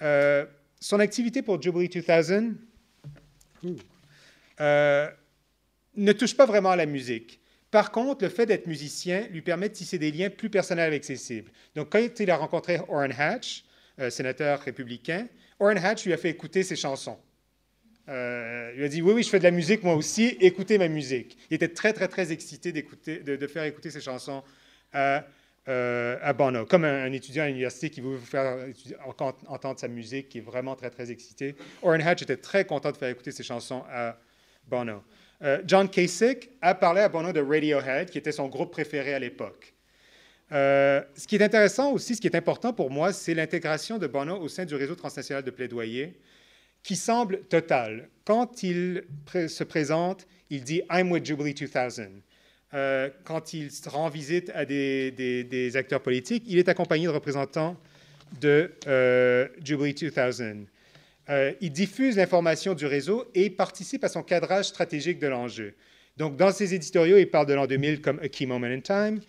euh, 0.00 0.46
son 0.80 0.98
activité 1.00 1.42
pour 1.42 1.60
Jubilee 1.60 1.88
2000 1.88 2.54
ne 5.96 6.12
touche 6.12 6.34
pas 6.34 6.46
vraiment 6.46 6.70
à 6.70 6.76
la 6.76 6.86
musique. 6.86 7.39
Par 7.70 7.92
contre, 7.92 8.24
le 8.24 8.30
fait 8.30 8.46
d'être 8.46 8.66
musicien 8.66 9.26
lui 9.30 9.42
permet 9.42 9.68
de 9.68 9.74
tisser 9.74 9.98
des 9.98 10.10
liens 10.10 10.30
plus 10.30 10.50
personnels 10.50 10.86
avec 10.86 11.04
ses 11.04 11.16
cibles. 11.16 11.50
Donc, 11.76 11.90
quand 11.90 12.20
il 12.20 12.30
a 12.30 12.36
rencontré 12.36 12.80
Orrin 12.88 13.10
Hatch, 13.16 13.64
euh, 14.00 14.10
sénateur 14.10 14.60
républicain, 14.60 15.28
Orrin 15.60 15.76
Hatch 15.76 16.04
lui 16.04 16.12
a 16.12 16.16
fait 16.16 16.30
écouter 16.30 16.62
ses 16.62 16.76
chansons. 16.76 17.18
Euh, 18.08 18.72
il 18.76 18.82
a 18.82 18.88
dit 18.88 19.02
Oui, 19.02 19.12
oui, 19.12 19.22
je 19.22 19.28
fais 19.28 19.38
de 19.38 19.44
la 19.44 19.52
musique 19.52 19.84
moi 19.84 19.94
aussi, 19.94 20.36
écoutez 20.40 20.78
ma 20.78 20.88
musique. 20.88 21.38
Il 21.50 21.54
était 21.54 21.68
très, 21.68 21.92
très, 21.92 22.08
très 22.08 22.32
excité 22.32 22.72
d'écouter, 22.72 23.20
de, 23.20 23.46
faire 23.46 23.64
écouter 23.64 23.90
ses 23.90 24.00
chansons 24.00 24.42
à, 24.92 25.24
euh, 25.68 26.16
à 26.22 26.32
Bono, 26.32 26.66
comme 26.66 26.84
un, 26.84 27.12
étudiant 27.12 27.44
à 27.44 27.46
l'université 27.46 27.90
qui 27.90 28.00
veut 28.00 28.16
vous 28.16 28.26
faire 28.26 28.66
entendre 29.48 29.78
sa 29.78 29.86
musique, 29.86 30.28
qui 30.28 30.38
est 30.38 30.42
vraiment 30.42 30.74
très, 30.74 30.90
très 30.90 31.12
excité. 31.12 31.54
Orrin 31.82 32.00
Hatch 32.00 32.22
était 32.22 32.36
très 32.38 32.64
content 32.64 32.90
de 32.90 32.96
faire 32.96 33.10
écouter 33.10 33.30
ses 33.30 33.44
chansons 33.44 33.84
à 33.88 34.18
Bono. 34.66 35.02
John 35.64 35.88
Kasich 35.88 36.50
a 36.60 36.74
parlé 36.74 37.00
à 37.00 37.08
Bono 37.08 37.32
de 37.32 37.40
Radiohead, 37.40 38.10
qui 38.10 38.18
était 38.18 38.32
son 38.32 38.48
groupe 38.48 38.72
préféré 38.72 39.14
à 39.14 39.18
l'époque. 39.18 39.74
Euh, 40.52 41.00
ce 41.16 41.26
qui 41.26 41.36
est 41.36 41.42
intéressant 41.42 41.92
aussi, 41.92 42.16
ce 42.16 42.20
qui 42.20 42.26
est 42.26 42.36
important 42.36 42.72
pour 42.72 42.90
moi, 42.90 43.12
c'est 43.12 43.34
l'intégration 43.34 43.98
de 43.98 44.06
Bono 44.06 44.36
au 44.36 44.48
sein 44.48 44.64
du 44.64 44.74
réseau 44.74 44.94
transnational 44.94 45.44
de 45.44 45.50
plaidoyer, 45.50 46.18
qui 46.82 46.96
semble 46.96 47.42
totale. 47.42 48.08
Quand 48.24 48.62
il 48.62 49.04
se 49.24 49.64
présente, 49.64 50.26
il 50.48 50.64
dit 50.64 50.82
I'm 50.90 51.12
with 51.12 51.24
Jubilee 51.24 51.54
2000. 51.54 52.22
Euh, 52.72 53.10
quand 53.24 53.52
il 53.52 53.68
rend 53.86 54.08
visite 54.08 54.50
à 54.54 54.64
des, 54.64 55.72
acteurs 55.74 56.02
politiques, 56.02 56.44
il 56.46 56.58
est 56.58 56.68
accompagné 56.68 57.04
de 57.04 57.10
représentants 57.10 57.76
de 58.40 58.72
euh, 58.86 59.48
Jubilee 59.62 59.94
2000. 59.94 60.66
Il 61.60 61.70
diffuse 61.70 62.16
l'information 62.16 62.74
du 62.74 62.86
réseau 62.86 63.24
et 63.34 63.50
participe 63.50 64.02
à 64.04 64.08
son 64.08 64.22
cadrage 64.22 64.66
stratégique 64.66 65.18
de 65.18 65.28
l'enjeu. 65.28 65.74
Donc, 66.16 66.36
dans 66.36 66.52
ses 66.52 66.74
éditoriaux, 66.74 67.16
il 67.18 67.30
parle 67.30 67.46
de 67.46 67.54
l'an 67.54 67.66
2000 67.66 68.00
comme 68.00 68.18
a 68.18 68.28
key 68.28 68.46
moment 68.46 68.66
in 68.66 68.80
time. 68.80 69.20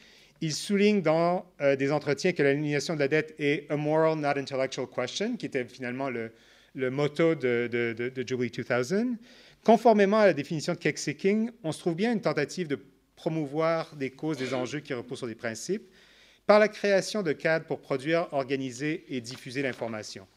Il 0.42 0.54
souligne 0.54 1.02
dans 1.02 1.46
euh, 1.62 1.76
des 1.76 1.92
entretiens 1.92 2.34
que 2.34 2.42
l'aliénation 2.42 2.96
de 2.96 3.00
la 3.00 3.08
dette 3.08 3.36
est 3.38 3.70
a 3.72 3.78
moral, 3.78 4.18
not 4.18 4.40
intellectual 4.40 4.88
question, 4.88 5.38
qui 5.38 5.46
était 5.46 5.64
finalement 5.66 6.10
le, 6.10 6.32
le 6.74 6.90
motto 6.90 7.36
de, 7.36 7.70
Jubilee 8.28 8.50
2000. 8.50 9.18
Conformément 9.64 10.18
à 10.18 10.26
la 10.26 10.34
définition 10.34 10.74
de 10.74 10.80
cake-seeking, 10.80 11.52
on 11.64 11.72
se 11.72 11.80
trouve 11.80 11.96
bien 11.96 12.12
une 12.12 12.22
tentative 12.22 12.68
de 12.68 12.80
promouvoir 13.16 13.96
des 13.96 14.10
causes, 14.10 14.38
des 14.38 14.56
enjeux 14.56 14.80
qui 14.80 14.94
reposent 14.96 15.20
sur 15.20 15.28
des 15.28 15.36
principes, 15.36 15.88
par 16.48 16.58
la 16.58 16.68
création 16.68 17.22
de 17.22 17.32
cadres 17.32 17.66
pour 17.66 17.80
produire, 17.80 18.28
organiser 18.32 19.06
et 19.10 19.22
diffuser 19.22 19.62
l'information. 19.62 20.28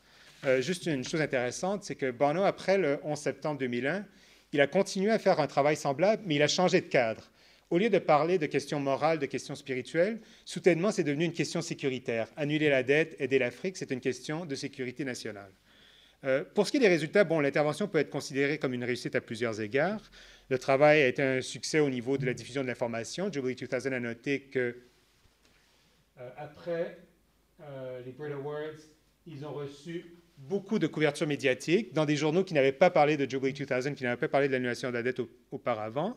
Euh, 0.47 0.60
juste 0.60 0.86
une 0.86 1.05
chose 1.05 1.23
intéressante, 1.23 1.84
c'est 1.84 1.94
que 1.94 2.10
Bono, 2.10 2.42
après 2.44 2.76
le 2.76 2.98
11 3.02 3.18
septembre 3.18 3.58
2001, 3.60 4.05
il 4.52 4.60
a 4.60 4.66
continué 4.66 5.10
à 5.10 5.18
faire 5.18 5.40
un 5.40 5.47
travail 5.47 5.76
semblable, 5.76 6.23
mais 6.26 6.34
il 6.36 6.42
a 6.42 6.48
changé 6.48 6.81
de 6.81 6.86
cadre. 6.86 7.31
Au 7.70 7.78
lieu 7.78 7.89
de 7.89 7.98
parler 7.98 8.39
de 8.39 8.47
questions 8.47 8.78
morales, 8.78 9.18
de 9.18 9.26
questions 9.26 9.55
spirituelles, 9.55 10.20
soudainement, 10.44 10.92
c'est 10.92 11.02
devenu 11.02 11.24
une 11.24 11.32
question 11.32 11.62
sécuritaire. 11.62 12.28
Annuler 12.36 12.68
la 12.68 12.82
dette, 12.82 13.16
aider 13.18 13.39
l'Afrique, 13.39 13.76
c'est 13.78 13.90
une 13.90 14.00
question 14.00 14.44
de 14.44 14.55
sécurité 14.55 15.05
nationale. 15.05 15.50
Euh, 16.24 16.44
pour 16.55 16.66
ce 16.66 16.70
qui 16.70 16.76
est 16.76 16.81
des 16.81 16.89
résultats, 16.89 17.24
bon, 17.24 17.40
l'intervention 17.40 17.89
peut 17.89 17.98
être 17.98 18.10
considérée 18.10 18.58
comme 18.58 18.74
une 18.74 18.84
réussite 18.84 19.16
à 19.16 19.20
plusieurs 19.20 19.60
égards. 19.60 20.10
Le 20.50 20.58
travail 20.58 21.02
a 21.02 21.08
été 21.08 21.23
un 21.23 21.40
succès 21.40 21.81
au 21.81 21.89
niveau 21.89 22.18
de 22.18 22.26
la 22.26 22.34
diffusion 22.34 22.62
de 22.62 22.66
l'information. 22.66 23.32
Jubilee 23.32 23.55
2000 23.56 23.94
a 23.94 24.00
noté 24.00 24.42
que 24.42 24.76
euh, 26.20 26.31
après 26.36 26.98
les 28.05 28.12
Brit 28.12 28.32
Awards, 28.32 28.78
ils 29.26 29.44
ont 29.44 29.52
reçu 29.52 30.23
beaucoup 30.38 30.78
de 30.78 30.86
couverture 30.86 31.26
médiatique 31.26 31.92
dans 31.94 32.04
des 32.04 32.16
journaux 32.16 32.44
qui 32.44 32.54
n'avaient 32.54 32.72
pas 32.72 32.90
parlé 32.90 33.16
de 33.16 33.28
Jubilee 33.28 33.52
2000, 33.52 33.94
qui 33.94 34.04
n'avaient 34.04 34.16
pas 34.16 34.28
parlé 34.28 34.48
de 34.48 34.52
l'annulation 34.52 34.88
de 34.88 34.94
la 34.94 35.02
dette 35.02 35.20
auparavant. 35.50 36.16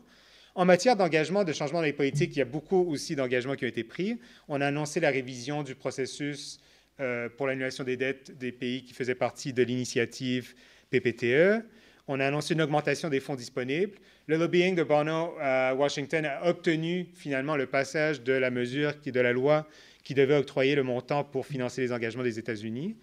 En 0.54 0.64
matière 0.64 0.96
d'engagement, 0.96 1.44
de 1.44 1.52
changement 1.52 1.78
dans 1.78 1.84
les 1.84 1.92
politiques, 1.92 2.34
il 2.34 2.40
y 2.40 2.42
a 2.42 2.46
beaucoup 2.46 2.90
aussi 2.90 3.14
d'engagements 3.14 3.54
qui 3.54 3.64
ont 3.64 3.68
été 3.68 3.84
pris. 3.84 4.18
On 4.48 4.60
a 4.60 4.66
annoncé 4.66 4.98
la 4.98 5.10
révision 5.10 5.62
du 5.62 5.74
processus 5.74 6.58
euh, 7.00 7.28
pour 7.28 7.46
l'annulation 7.46 7.84
des 7.84 7.96
dettes 7.96 8.36
des 8.36 8.50
pays 8.50 8.82
qui 8.82 8.92
faisaient 8.92 9.14
partie 9.14 9.52
de 9.52 9.62
l'initiative 9.62 10.54
PPTE. 10.90 11.64
On 12.08 12.18
a 12.18 12.26
annoncé 12.26 12.54
une 12.54 12.62
augmentation 12.62 13.08
des 13.08 13.20
fonds 13.20 13.36
disponibles. 13.36 13.98
Le 14.26 14.36
lobbying 14.36 14.74
de 14.74 14.82
Bono 14.82 15.34
à 15.40 15.74
Washington 15.74 16.24
a 16.24 16.48
obtenu 16.48 17.06
finalement 17.14 17.56
le 17.56 17.66
passage 17.66 18.22
de 18.22 18.32
la 18.32 18.50
mesure, 18.50 18.94
de 19.04 19.20
la 19.20 19.32
loi 19.32 19.68
qui 20.02 20.14
devait 20.14 20.36
octroyer 20.36 20.74
le 20.74 20.82
montant 20.82 21.22
pour 21.22 21.46
financer 21.46 21.82
les 21.82 21.92
engagements 21.92 22.24
des 22.24 22.38
États-Unis. 22.38 22.96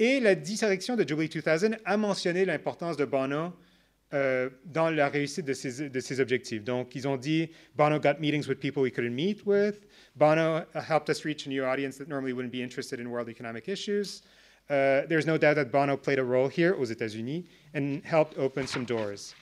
Et 0.00 0.18
la 0.18 0.34
direction 0.34 0.96
de 0.96 1.06
Jubilee 1.06 1.28
2000 1.28 1.78
a 1.84 1.96
mentionné 1.98 2.46
l'importance 2.46 2.96
de 2.96 3.04
Bono 3.04 3.52
euh, 4.14 4.48
dans 4.64 4.88
la 4.88 5.10
réussite 5.10 5.44
de 5.44 5.52
ces, 5.52 6.20
objectifs. 6.20 6.64
Donc, 6.64 6.94
ils 6.94 7.06
ont 7.06 7.18
dit 7.18 7.50
Bono 7.76 8.00
got 8.00 8.14
meetings 8.18 8.48
with 8.48 8.58
people 8.58 8.82
we 8.82 8.90
couldn't 8.90 9.14
meet 9.14 9.44
with. 9.44 9.86
Bono 10.16 10.64
helped 10.74 11.10
us 11.10 11.26
reach 11.26 11.46
a 11.46 11.50
new 11.50 11.62
audience 11.62 11.98
that 11.98 12.08
normally 12.08 12.32
wouldn't 12.32 12.50
be 12.50 12.62
interested 12.62 12.98
in 12.98 13.08
world 13.08 13.28
economic 13.28 13.68
issues. 13.68 14.22
Uh, 14.70 15.02
there's 15.06 15.26
no 15.26 15.36
doubt 15.36 15.56
that 15.56 15.70
Bono 15.70 15.98
played 15.98 16.18
a 16.18 16.24
role 16.24 16.48
here 16.48 16.74
aux 16.80 16.86
États-Unis 16.86 17.44
and 17.74 18.02
helped 18.02 18.38
open 18.38 18.66
some 18.66 18.86
doors. 18.86 19.34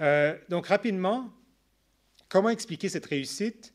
Euh, 0.00 0.34
donc, 0.48 0.66
rapidement, 0.66 1.32
comment 2.28 2.50
expliquer 2.50 2.88
cette 2.88 3.06
réussite? 3.06 3.72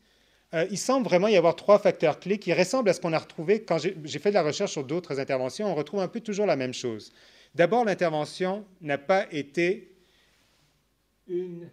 Euh, 0.54 0.66
Il 0.70 0.78
semble 0.78 1.06
vraiment 1.06 1.28
y 1.28 1.36
avoir 1.36 1.56
trois 1.56 1.78
facteurs 1.78 2.18
clés 2.18 2.38
qui 2.38 2.52
ressemblent 2.52 2.88
à 2.88 2.92
ce 2.92 3.00
qu'on 3.00 3.12
a 3.12 3.18
retrouvé 3.18 3.62
quand 3.62 3.78
j'ai 3.78 4.18
fait 4.18 4.30
de 4.30 4.34
la 4.34 4.42
recherche 4.42 4.72
sur 4.72 4.84
d'autres 4.84 5.20
interventions. 5.20 5.70
On 5.70 5.74
retrouve 5.74 6.00
un 6.00 6.08
peu 6.08 6.20
toujours 6.20 6.46
la 6.46 6.56
même 6.56 6.74
chose. 6.74 7.12
D'abord, 7.54 7.84
l'intervention 7.84 8.64
n'a 8.80 8.98
pas 8.98 9.26
été 9.32 9.92
une 11.28 11.68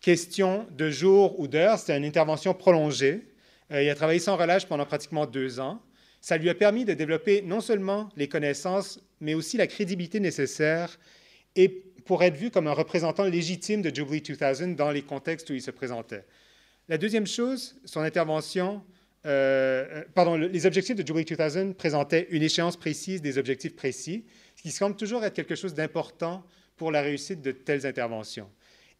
question 0.00 0.66
de 0.70 0.90
jour 0.90 1.38
ou 1.40 1.48
d'heure. 1.48 1.78
C'était 1.78 1.96
une 1.96 2.04
intervention 2.04 2.54
prolongée. 2.54 3.26
Euh, 3.70 3.82
il 3.82 3.88
a 3.88 3.94
travaillé 3.94 4.18
sans 4.18 4.36
relâche 4.36 4.66
pendant 4.66 4.84
pratiquement 4.84 5.26
deux 5.26 5.60
ans. 5.60 5.80
Ça 6.20 6.36
lui 6.36 6.48
a 6.50 6.54
permis 6.54 6.84
de 6.84 6.94
développer 6.94 7.42
non 7.42 7.60
seulement 7.60 8.08
les 8.16 8.28
connaissances, 8.28 9.00
mais 9.20 9.34
aussi 9.34 9.56
la 9.56 9.66
crédibilité 9.66 10.20
nécessaire 10.20 10.98
et 11.56 11.68
pour 12.04 12.22
être 12.22 12.36
vu 12.36 12.50
comme 12.50 12.66
un 12.66 12.72
représentant 12.72 13.24
légitime 13.24 13.82
de 13.82 13.94
Jubilee 13.94 14.20
2000 14.20 14.76
dans 14.76 14.90
les 14.90 15.02
contextes 15.02 15.48
où 15.50 15.54
il 15.54 15.62
se 15.62 15.70
présentait. 15.70 16.24
La 16.88 16.98
deuxième 16.98 17.26
chose, 17.26 17.76
son 17.86 18.00
intervention, 18.00 18.82
euh, 19.24 19.86
euh, 19.90 20.04
pardon, 20.14 20.36
les 20.36 20.66
objectifs 20.66 20.94
de 20.94 21.06
Jubilee 21.06 21.24
2000 21.24 21.74
présentaient 21.74 22.26
une 22.30 22.42
échéance 22.42 22.76
précise 22.76 23.22
des 23.22 23.38
objectifs 23.38 23.74
précis, 23.74 24.26
ce 24.54 24.62
qui 24.62 24.70
semble 24.70 24.94
toujours 24.94 25.24
être 25.24 25.32
quelque 25.32 25.54
chose 25.54 25.72
d'important 25.72 26.44
pour 26.76 26.92
la 26.92 27.00
réussite 27.00 27.40
de 27.40 27.52
telles 27.52 27.86
interventions. 27.86 28.50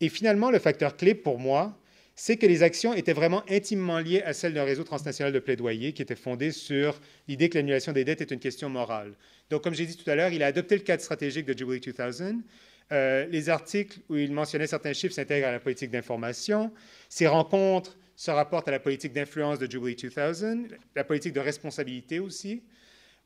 Et 0.00 0.08
finalement, 0.08 0.50
le 0.50 0.58
facteur 0.58 0.96
clé 0.96 1.14
pour 1.14 1.38
moi, 1.38 1.78
c'est 2.14 2.38
que 2.38 2.46
les 2.46 2.62
actions 2.62 2.94
étaient 2.94 3.12
vraiment 3.12 3.42
intimement 3.50 3.98
liées 3.98 4.22
à 4.22 4.32
celles 4.32 4.54
d'un 4.54 4.64
réseau 4.64 4.84
transnational 4.84 5.34
de 5.34 5.38
plaidoyer 5.38 5.92
qui 5.92 6.00
était 6.00 6.16
fondé 6.16 6.52
sur 6.52 6.98
l'idée 7.28 7.50
que 7.50 7.58
l'annulation 7.58 7.92
des 7.92 8.04
dettes 8.04 8.22
est 8.22 8.30
une 8.30 8.38
question 8.38 8.70
morale. 8.70 9.14
Donc, 9.50 9.62
comme 9.62 9.74
j'ai 9.74 9.84
dit 9.84 9.96
tout 9.96 10.08
à 10.08 10.14
l'heure, 10.14 10.32
il 10.32 10.42
a 10.42 10.46
adopté 10.46 10.76
le 10.76 10.82
cadre 10.82 11.02
stratégique 11.02 11.44
de 11.44 11.58
Jubilee 11.58 11.80
2000. 11.80 12.44
Euh, 12.92 13.26
les 13.30 13.48
articles 13.48 13.98
où 14.08 14.16
il 14.16 14.32
mentionnait 14.32 14.66
certains 14.66 14.92
chiffres 14.92 15.14
s'intègrent 15.14 15.46
à 15.46 15.52
la 15.52 15.60
politique 15.60 15.90
d'information. 15.90 16.70
Ces 17.08 17.26
rencontres 17.26 17.96
se 18.14 18.30
rapportent 18.30 18.68
à 18.68 18.70
la 18.70 18.78
politique 18.78 19.12
d'influence 19.12 19.58
de 19.58 19.70
Jubilee 19.70 19.96
2000, 19.96 20.78
la 20.94 21.04
politique 21.04 21.32
de 21.32 21.40
responsabilité 21.40 22.20
aussi. 22.20 22.62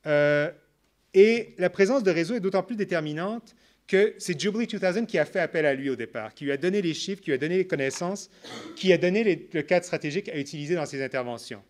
Euh, 0.06 0.50
et 1.12 1.54
la 1.58 1.70
présence 1.70 2.02
de 2.02 2.10
réseaux 2.10 2.36
est 2.36 2.40
d'autant 2.40 2.62
plus 2.62 2.76
déterminante 2.76 3.56
que 3.88 4.14
c'est 4.18 4.38
Jubilee 4.38 4.66
2000 4.66 5.06
qui 5.06 5.18
a 5.18 5.24
fait 5.24 5.40
appel 5.40 5.66
à 5.66 5.74
lui 5.74 5.90
au 5.90 5.96
départ, 5.96 6.34
qui 6.34 6.44
lui 6.44 6.52
a 6.52 6.56
donné 6.56 6.80
les 6.80 6.94
chiffres, 6.94 7.20
qui 7.20 7.30
lui 7.30 7.34
a 7.34 7.38
donné 7.38 7.56
les 7.56 7.66
connaissances, 7.66 8.30
qui 8.76 8.92
a 8.92 8.98
donné 8.98 9.48
le 9.52 9.62
cadre 9.62 9.84
stratégique 9.84 10.28
à 10.28 10.38
utiliser 10.38 10.76
dans 10.76 10.86
ses 10.86 11.02
interventions. 11.02 11.62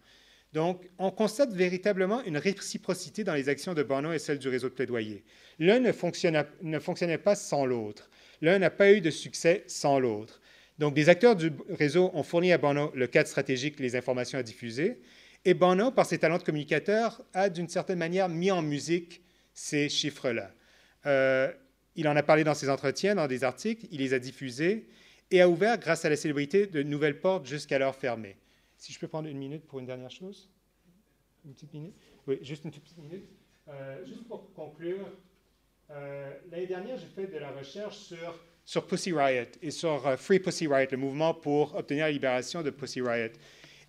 Donc, 0.52 0.88
on 0.98 1.10
constate 1.10 1.52
véritablement 1.52 2.22
une 2.24 2.38
réciprocité 2.38 3.22
dans 3.22 3.34
les 3.34 3.48
actions 3.48 3.74
de 3.74 3.82
Bono 3.82 4.12
et 4.12 4.18
celles 4.18 4.38
du 4.38 4.48
réseau 4.48 4.68
de 4.68 4.74
plaidoyer. 4.74 5.24
L'un 5.58 5.78
ne, 5.78 5.92
fonctionnait 5.92 7.18
pas 7.18 7.34
sans 7.34 7.66
l'autre. 7.66 8.08
L'un 8.40 8.58
n'a 8.58 8.70
pas 8.70 8.92
eu 8.92 9.00
de 9.00 9.10
succès 9.10 9.64
sans 9.66 9.98
l'autre. 9.98 10.40
Donc, 10.78 10.96
les 10.96 11.08
acteurs 11.08 11.36
du 11.36 11.52
réseau 11.70 12.10
ont 12.14 12.22
fourni 12.22 12.52
à 12.52 12.58
Bono 12.58 12.92
le 12.94 13.06
cadre 13.06 13.28
stratégique, 13.28 13.78
les 13.80 13.96
informations 13.96 14.38
à 14.38 14.42
diffuser, 14.42 15.00
Et 15.44 15.54
Bono, 15.54 15.90
par 15.90 16.06
ses 16.06 16.18
talents 16.18 16.38
de 16.38 16.42
communicateur, 16.44 17.20
a 17.34 17.50
d'une 17.50 17.68
certaine 17.68 17.98
manière 17.98 18.28
mis 18.28 18.50
en 18.50 18.62
musique 18.62 19.22
ces 19.52 19.88
chiffres-là. 19.88 20.52
Euh, 21.06 21.52
il 21.94 22.08
en 22.08 22.16
a 22.16 22.22
parlé 22.22 22.44
dans 22.44 22.54
ses 22.54 22.70
entretiens, 22.70 23.16
dans 23.16 23.26
des 23.26 23.44
articles, 23.44 23.86
il 23.90 23.98
les 23.98 24.14
a 24.14 24.18
diffusés 24.18 24.88
et 25.30 25.40
a 25.42 25.48
ouvert, 25.48 25.78
grâce 25.78 26.04
à 26.04 26.08
la 26.08 26.16
célébrité, 26.16 26.66
de 26.66 26.82
nouvelles 26.82 27.20
portes 27.20 27.46
jusqu'alors 27.46 27.94
fermées. 27.94 28.36
Si 28.78 28.92
je 28.92 28.98
peux 29.00 29.08
prendre 29.08 29.28
une 29.28 29.38
minute 29.38 29.66
pour 29.66 29.80
une 29.80 29.86
dernière 29.86 30.10
chose? 30.10 30.48
Une 31.44 31.52
petite 31.52 31.74
minute? 31.74 31.94
Oui, 32.28 32.38
juste 32.42 32.64
une 32.64 32.70
petite 32.70 32.96
minute. 32.96 33.28
Euh, 33.68 34.06
juste 34.06 34.26
pour 34.28 34.52
conclure, 34.54 35.10
euh, 35.90 36.32
l'année 36.50 36.68
dernière, 36.68 36.96
j'ai 36.96 37.08
fait 37.08 37.26
de 37.26 37.38
la 37.38 37.50
recherche 37.50 37.98
sur, 37.98 38.38
sur 38.64 38.86
Pussy 38.86 39.12
Riot 39.12 39.50
et 39.60 39.72
sur 39.72 40.06
euh, 40.06 40.16
Free 40.16 40.38
Pussy 40.38 40.68
Riot, 40.68 40.88
le 40.92 40.96
mouvement 40.96 41.34
pour 41.34 41.74
obtenir 41.74 42.04
la 42.04 42.12
libération 42.12 42.62
de 42.62 42.70
Pussy 42.70 43.00
Riot. 43.00 43.32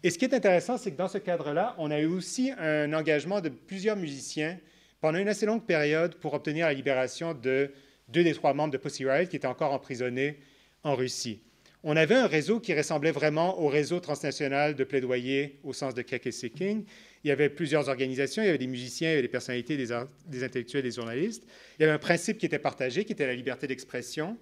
Et 0.01 0.09
ce 0.09 0.17
qui 0.17 0.25
est 0.25 0.33
intéressant, 0.33 0.77
c'est 0.77 0.91
que 0.91 0.97
dans 0.97 1.07
ce 1.07 1.19
cadre-là, 1.19 1.75
on 1.77 1.91
a 1.91 1.99
eu 1.99 2.07
aussi 2.07 2.51
un 2.57 2.91
engagement 2.93 3.41
de 3.41 3.49
plusieurs 3.49 3.95
musiciens 3.95 4.59
pendant 5.01 5.19
une 5.19 5.27
assez 5.27 5.45
longue 5.45 5.65
période 5.65 6.15
pour 6.15 6.33
obtenir 6.33 6.65
la 6.65 6.73
libération 6.73 7.35
de 7.35 7.71
deux 8.07 8.23
des 8.23 8.33
trois 8.33 8.55
membres 8.55 8.73
de 8.73 8.77
Pussy 8.77 9.05
Riot 9.05 9.27
qui 9.27 9.35
étaient 9.35 9.45
encore 9.45 9.71
emprisonnés 9.71 10.39
en 10.83 10.95
Russie. 10.95 11.43
On 11.81 11.95
avait 11.95 12.15
un 12.15 12.27
réseau 12.27 12.59
qui 12.59 12.73
ressemblait 12.73 13.11
vraiment 13.11 13.61
au 13.61 13.67
réseau 13.67 14.01
transnational 14.01 14.75
de 14.75 14.83
plaidoyer 14.83 15.59
au 15.63 15.71
sens 15.71 15.93
de 15.93 16.01
Cake 16.01 16.33
Seeking. 16.33 16.83
Il 17.23 17.27
y 17.27 17.31
avait 17.31 17.49
plusieurs 17.49 17.87
organisations, 17.87 18.43
il 18.43 18.47
y 18.47 18.49
avait 18.49 18.57
des 18.57 18.67
musiciens, 18.67 19.09
il 19.09 19.11
y 19.11 19.13
avait 19.13 19.21
des 19.21 19.29
personnalités, 19.29 19.77
des, 19.77 20.43
intellectuels, 20.43 20.83
des 20.83 20.91
journalistes. 20.91 21.43
Il 21.77 21.83
y 21.83 21.85
avait 21.85 21.93
un 21.93 21.99
principe 21.99 22.37
qui 22.37 22.45
était 22.45 22.59
partagé, 22.59 23.05
qui 23.05 23.13
était 23.13 23.25
la 23.25 23.33
liberté 23.33 23.65
d'expression. 23.65 24.37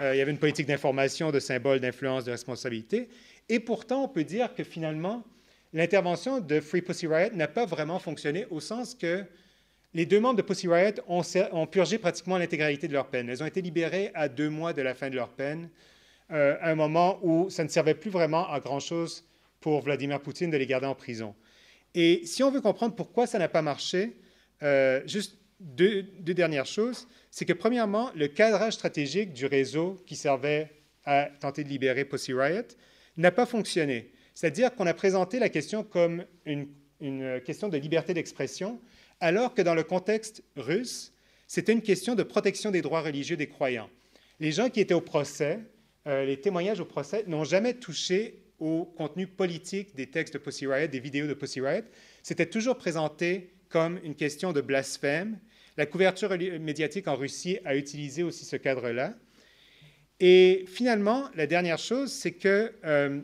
Euh, 0.00 0.14
il 0.14 0.18
y 0.18 0.20
avait 0.20 0.30
une 0.30 0.38
politique 0.38 0.66
d'information, 0.66 1.32
de 1.32 1.40
symboles, 1.40 1.80
d'influence, 1.80 2.24
de 2.24 2.30
responsabilité. 2.30 3.08
Et 3.48 3.58
pourtant, 3.58 4.04
on 4.04 4.08
peut 4.08 4.24
dire 4.24 4.54
que 4.54 4.62
finalement, 4.62 5.24
l'intervention 5.72 6.38
de 6.38 6.60
Free 6.60 6.82
Pussy 6.82 7.08
Riot 7.08 7.34
n'a 7.34 7.48
pas 7.48 7.66
vraiment 7.66 7.98
fonctionné 7.98 8.46
au 8.50 8.60
sens 8.60 8.94
que 8.94 9.24
les 9.92 10.06
deux 10.06 10.20
membres 10.20 10.36
de 10.36 10.42
Pussy 10.42 10.68
Riot 10.68 10.92
ont 11.08 11.66
purgé 11.66 11.98
pratiquement 11.98 12.38
l'intégralité 12.38 12.86
de 12.86 12.92
leur 12.92 13.08
peine. 13.08 13.28
Elles 13.28 13.42
ont 13.42 13.46
été 13.46 13.60
libérées 13.60 14.12
à 14.14 14.28
deux 14.28 14.50
mois 14.50 14.72
de 14.72 14.82
la 14.82 14.94
fin 14.94 15.10
de 15.10 15.16
leur 15.16 15.30
peine, 15.30 15.68
euh, 16.32 16.56
à 16.60 16.70
un 16.70 16.74
moment 16.74 17.18
où 17.22 17.50
ça 17.50 17.64
ne 17.64 17.68
servait 17.68 17.94
plus 17.94 18.10
vraiment 18.10 18.50
à 18.50 18.60
grand-chose 18.60 19.24
pour 19.60 19.80
Vladimir 19.80 20.20
Poutine 20.20 20.50
de 20.50 20.56
les 20.56 20.66
garder 20.66 20.86
en 20.86 20.94
prison. 20.94 21.34
Et 21.94 22.22
si 22.26 22.42
on 22.42 22.50
veut 22.50 22.60
comprendre 22.60 22.94
pourquoi 22.94 23.26
ça 23.26 23.38
n'a 23.38 23.48
pas 23.48 23.62
marché, 23.62 24.16
euh, 24.62 25.00
juste 25.06 25.38
deux, 25.60 26.02
dernières 26.20 26.66
choses, 26.66 27.08
c'est 27.30 27.44
que 27.44 27.52
premièrement, 27.52 28.10
le 28.14 28.28
cadrage 28.28 28.74
stratégique 28.74 29.32
du 29.32 29.46
réseau 29.46 30.02
qui 30.06 30.16
servait 30.16 30.70
à 31.04 31.28
tenter 31.40 31.64
de 31.64 31.68
libérer 31.68 32.04
Pussy 32.04 32.32
Riot 32.32 32.66
n'a 33.16 33.30
pas 33.30 33.46
fonctionné. 33.46 34.10
C'est-à-dire 34.34 34.74
qu'on 34.74 34.86
a 34.86 34.94
présenté 34.94 35.38
la 35.38 35.48
question 35.48 35.82
comme 35.82 36.24
une 36.44 37.40
question 37.44 37.68
de 37.68 37.78
liberté 37.78 38.12
d'expression, 38.12 38.80
alors 39.20 39.54
que 39.54 39.62
dans 39.62 39.74
le 39.74 39.82
contexte 39.82 40.42
russe, 40.56 41.12
c'était 41.46 41.72
une 41.72 41.82
question 41.82 42.14
de 42.14 42.22
protection 42.22 42.70
des 42.70 42.82
droits 42.82 43.02
religieux 43.02 43.36
des 43.36 43.48
croyants. 43.48 43.88
Les 44.40 44.52
gens 44.52 44.68
qui 44.68 44.80
étaient 44.80 44.94
au 44.94 45.00
procès, 45.00 45.60
euh, 46.06 46.24
les 46.24 46.40
témoignages 46.40 46.80
au 46.80 46.84
procès, 46.84 47.24
n'ont 47.26 47.44
jamais 47.44 47.74
touché 47.74 48.42
au 48.58 48.84
contenu 48.96 49.26
politique 49.26 49.94
des 49.94 50.06
textes 50.06 50.34
de 50.34 50.38
Pussy 50.38 50.66
Riot, 50.66 50.86
des 50.86 51.00
vidéos 51.00 51.26
de 51.26 51.34
Pussy 51.34 51.60
Riot. 51.60 51.84
C'était 52.22 52.46
toujours 52.46 52.76
présenté 52.76 53.50
comme 53.68 53.98
une 54.02 54.14
question 54.14 54.52
de 54.52 54.60
blasphème. 54.60 55.38
La 55.76 55.86
couverture 55.86 56.30
médiatique 56.30 57.08
en 57.08 57.16
Russie 57.16 57.58
a 57.64 57.76
utilisé 57.76 58.22
aussi 58.22 58.44
ce 58.44 58.56
cadre-là. 58.56 59.14
Et 60.20 60.64
finalement, 60.68 61.28
la 61.34 61.46
dernière 61.46 61.78
chose, 61.78 62.10
c'est 62.10 62.32
que 62.32 62.72
euh, 62.84 63.20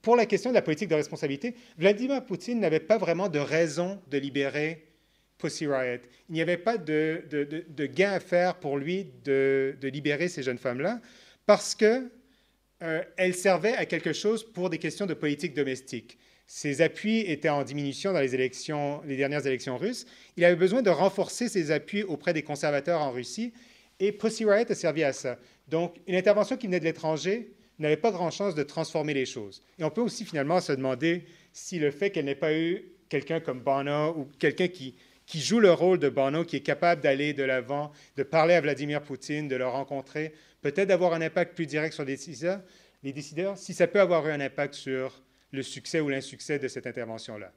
pour 0.00 0.16
la 0.16 0.24
question 0.24 0.50
de 0.50 0.54
la 0.54 0.62
politique 0.62 0.88
de 0.88 0.94
responsabilité, 0.94 1.54
Vladimir 1.76 2.24
Poutine 2.24 2.60
n'avait 2.60 2.80
pas 2.80 2.96
vraiment 2.96 3.28
de 3.28 3.38
raison 3.38 4.00
de 4.08 4.16
libérer 4.16 4.87
Pussy 5.38 5.66
Riot. 5.66 6.00
Il 6.28 6.34
n'y 6.34 6.40
avait 6.40 6.56
pas 6.56 6.76
de, 6.76 7.86
gain 7.86 8.12
à 8.12 8.20
faire 8.20 8.56
pour 8.56 8.76
lui 8.76 9.06
de, 9.24 9.76
libérer 9.82 10.28
ces 10.28 10.42
jeunes 10.42 10.58
femmes-là 10.58 11.00
parce 11.46 11.74
qu'elles 11.74 12.10
euh, 12.82 13.32
servaient 13.32 13.74
à 13.74 13.86
quelque 13.86 14.12
chose 14.12 14.44
pour 14.44 14.68
des 14.68 14.78
questions 14.78 15.06
de 15.06 15.14
politique 15.14 15.54
domestique. 15.54 16.18
Ses 16.46 16.80
appuis 16.80 17.20
étaient 17.20 17.48
en 17.48 17.62
diminution 17.62 18.12
dans 18.12 18.20
les 18.20 19.16
dernières 19.16 19.46
élections 19.46 19.76
russes. 19.76 20.06
Il 20.36 20.44
avait 20.44 20.56
besoin 20.56 20.82
de 20.82 20.90
renforcer 20.90 21.48
ses 21.48 21.70
appuis 21.70 22.02
auprès 22.02 22.32
des 22.32 22.42
conservateurs 22.42 23.00
en 23.00 23.10
Russie 23.10 23.52
et 24.00 24.12
Pussy 24.12 24.44
Riot 24.44 24.70
a 24.70 24.74
servi 24.74 25.04
à 25.04 25.12
ça. 25.12 25.38
Donc, 25.68 25.96
une 26.06 26.14
intervention 26.14 26.56
qui 26.56 26.66
venait 26.66 26.80
de 26.80 26.84
l'étranger 26.84 27.52
n'avait 27.78 27.96
pas 27.96 28.10
grand 28.10 28.30
chance 28.30 28.54
de 28.54 28.62
transformer 28.62 29.14
les 29.14 29.26
choses. 29.26 29.62
Et 29.78 29.84
on 29.84 29.90
peut 29.90 30.00
aussi 30.00 30.24
finalement 30.24 30.60
se 30.60 30.72
demander 30.72 31.24
si 31.52 31.78
le 31.78 31.90
fait 31.90 32.10
qu'elle 32.10 32.24
n'ait 32.24 32.34
pas 32.34 32.54
eu 32.54 32.84
quelqu'un 33.08 33.40
comme 33.40 33.60
Bono 33.60 34.14
ou 34.16 34.28
quelqu'un 34.38 34.68
qui, 34.68 34.94
qui 35.28 35.40
joue 35.42 35.60
le 35.60 35.70
rôle 35.70 35.98
de 35.98 36.08
Bono, 36.08 36.42
qui 36.42 36.56
est 36.56 36.62
capable 36.62 37.02
d'aller 37.02 37.34
de 37.34 37.42
l'avant, 37.42 37.92
de 38.16 38.22
parler 38.22 38.54
à 38.54 38.62
Vladimir 38.62 39.02
Poutine, 39.02 39.46
de 39.46 39.56
le 39.56 39.66
rencontrer, 39.66 40.32
peut-être 40.62 40.88
d'avoir 40.88 41.12
un 41.12 41.20
impact 41.20 41.54
plus 41.54 41.66
direct 41.66 41.92
sur 41.92 42.02
les 42.04 42.16
décideurs, 42.16 42.62
les 43.02 43.12
décideurs, 43.12 43.58
si 43.58 43.74
ça 43.74 43.86
peut 43.86 44.00
avoir 44.00 44.26
eu 44.26 44.30
un 44.30 44.40
impact 44.40 44.72
sur 44.72 45.22
le 45.52 45.62
succès 45.62 46.00
ou 46.00 46.08
l'insuccès 46.08 46.58
de 46.58 46.66
cette 46.66 46.86
intervention-là. 46.86 47.52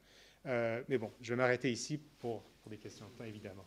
Euh, 0.47 0.83
mais 0.89 0.97
bon, 0.97 1.13
je 1.21 1.29
vais 1.29 1.37
m'arrêter 1.37 1.71
ici 1.71 1.97
pour, 2.19 2.43
pour 2.61 2.69
des 2.69 2.77
questions 2.77 3.07
de 3.07 3.17
temps, 3.17 3.23
évidemment. 3.23 3.65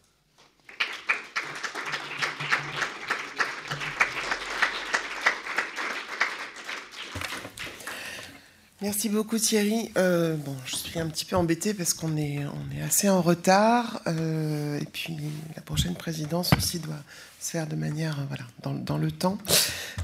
Merci 8.85 9.09
beaucoup 9.09 9.39
Thierry. 9.39 9.91
Euh, 9.97 10.37
bon, 10.37 10.55
je 10.67 10.77
suis 10.77 10.99
un 11.01 11.09
petit 11.09 11.25
peu 11.25 11.37
embêtée 11.37 11.73
parce 11.73 11.95
qu'on 11.95 12.19
est, 12.19 12.45
on 12.45 12.77
est 12.77 12.83
assez 12.83 13.09
en 13.09 13.23
retard. 13.23 14.03
Euh, 14.07 14.79
et 14.79 14.85
puis 14.85 15.17
la 15.57 15.63
prochaine 15.63 15.95
présidence 15.95 16.51
aussi 16.55 16.81
doit 16.81 17.03
se 17.41 17.53
faire 17.53 17.67
de 17.67 17.77
manière 17.77 18.21
euh, 18.21 18.25
voilà, 18.29 18.45
dans, 18.63 18.75
dans 18.75 18.99
le 18.99 19.11
temps. 19.11 19.39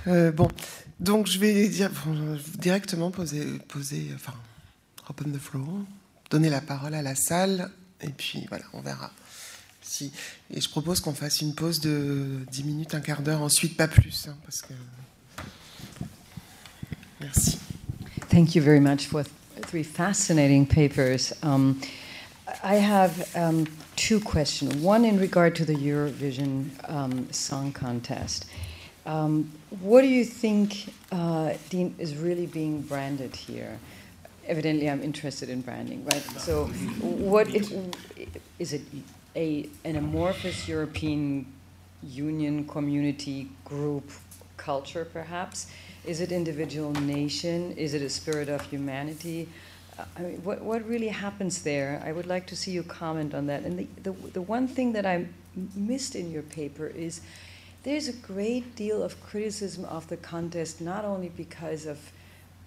bon, 0.07 0.49
donc 0.99 1.27
je 1.27 1.39
vais 1.39 1.69
dire, 1.69 1.91
directement 2.57 3.11
poser, 3.11 3.45
poser, 3.69 4.13
enfin, 4.15 4.33
open 5.11 5.31
the 5.31 5.39
floor, 5.39 5.69
donner 6.31 6.49
la 6.49 6.63
parole 6.63 6.95
à 6.95 7.03
la 7.03 7.15
salle. 7.15 7.71
Et 8.01 8.09
puis 8.09 8.47
voilà, 8.49 8.65
on 8.73 8.81
verra. 8.81 9.13
Si, 9.83 10.11
et 10.51 10.59
je 10.59 10.71
propose 10.71 11.01
qu'on 11.01 11.13
fasse 11.13 11.43
une 11.43 11.55
pause 11.55 11.81
de 11.81 12.47
10 12.51 12.65
minutes, 12.65 12.95
un 12.95 13.03
quart 13.03 13.21
d'heure, 13.21 13.43
ensuite 13.43 13.77
pas 13.77 13.89
plus. 13.89 14.27
Hein, 14.27 14.39
parce 14.47 14.63
que... 14.63 14.73
Merci. 17.21 17.60
Thank 18.31 18.55
you 18.55 18.63
very 18.63 18.79
much 18.79 19.07
for 19.07 19.25
three 19.25 19.83
fascinating 19.83 20.65
papers. 20.65 21.33
Um, 21.43 21.81
I 22.63 22.77
have 22.77 23.29
um, 23.35 23.67
two 23.97 24.21
questions. 24.21 24.77
One 24.77 25.05
in 25.05 25.19
regard 25.19 25.57
to 25.57 25.65
the 25.65 25.75
Eurovision 25.75 26.71
um, 26.89 27.33
Song 27.33 27.73
Contest. 27.73 28.47
Um, 29.05 29.51
what 29.81 30.03
do 30.03 30.07
you 30.07 30.25
think 30.25 30.95
uh, 31.11 31.55
Dean 31.71 31.93
is 31.99 32.15
really 32.15 32.47
being 32.47 32.83
branded 32.83 33.35
here? 33.35 33.81
Evidently, 34.47 34.89
I'm 34.89 35.03
interested 35.03 35.49
in 35.49 35.61
branding, 35.61 36.05
right? 36.05 36.23
So, 36.39 36.67
what 37.03 37.53
is, 37.53 37.75
is 38.61 38.75
it? 38.75 38.83
A 39.35 39.69
an 39.85 39.97
amorphous 39.97 40.69
European 40.69 41.47
Union 42.05 42.65
community 42.65 43.49
group 43.65 44.09
culture, 44.57 45.05
perhaps? 45.05 45.67
Is 46.05 46.21
it 46.21 46.33
individual 46.33 46.93
nation? 46.93 47.73
Is 47.73 47.95
it 47.95 48.03
a 48.03 48.09
spirit 48.09 48.49
of 48.49 48.63
humanity? 48.63 49.49
Uh, 49.99 50.05
I 50.17 50.23
mean, 50.23 50.45
what, 50.45 50.63
what 50.63 50.87
really 50.89 51.09
happens 51.09 51.63
there? 51.63 52.03
I 52.05 52.13
would 52.13 52.27
like 52.27 52.47
to 52.49 52.57
see 52.57 52.71
you 52.71 52.83
comment 52.83 53.35
on 53.35 53.47
that. 53.47 53.65
And 53.65 53.79
the, 53.79 53.87
the, 54.03 54.13
the 54.31 54.43
one 54.43 54.67
thing 54.67 54.93
that 54.93 55.05
I 55.05 55.27
missed 55.75 56.15
in 56.15 56.31
your 56.31 56.43
paper 56.43 56.87
is 56.87 57.21
there's 57.83 58.09
a 58.09 58.13
great 58.13 58.77
deal 58.77 59.03
of 59.03 59.21
criticism 59.23 59.85
of 59.87 60.09
the 60.09 60.17
contest, 60.17 60.81
not 60.81 61.05
only 61.05 61.29
because 61.29 61.87
of 61.87 62.13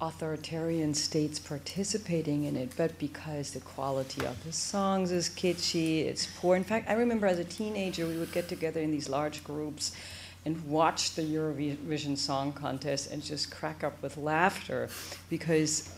authoritarian 0.02 0.94
states 0.94 1.40
participating 1.40 2.44
in 2.44 2.56
it, 2.56 2.72
but 2.76 2.98
because 3.00 3.52
the 3.52 3.60
quality 3.62 4.26
of 4.26 4.44
the 4.44 4.52
songs 4.52 5.12
is 5.12 5.30
kitschy, 5.30 6.06
it's 6.06 6.26
poor. 6.26 6.56
In 6.56 6.64
fact, 6.64 6.90
I 6.90 6.94
remember 6.94 7.28
as 7.28 7.40
a 7.40 7.44
teenager, 7.44 8.06
we 8.06 8.18
would 8.18 8.32
get 8.32 8.50
together 8.50 8.82
in 8.82 8.92
these 8.92 9.08
large 9.08 9.44
groups 9.44 9.94
and 10.46 10.62
watch 10.66 11.16
the 11.16 11.22
Eurovision 11.22 12.18
Song 12.18 12.52
Contest 12.52 13.12
and 13.12 13.24
just 13.24 13.50
crack 13.50 13.84
up 13.84 14.02
with 14.02 14.18
laughter 14.18 14.90
because 15.30 15.90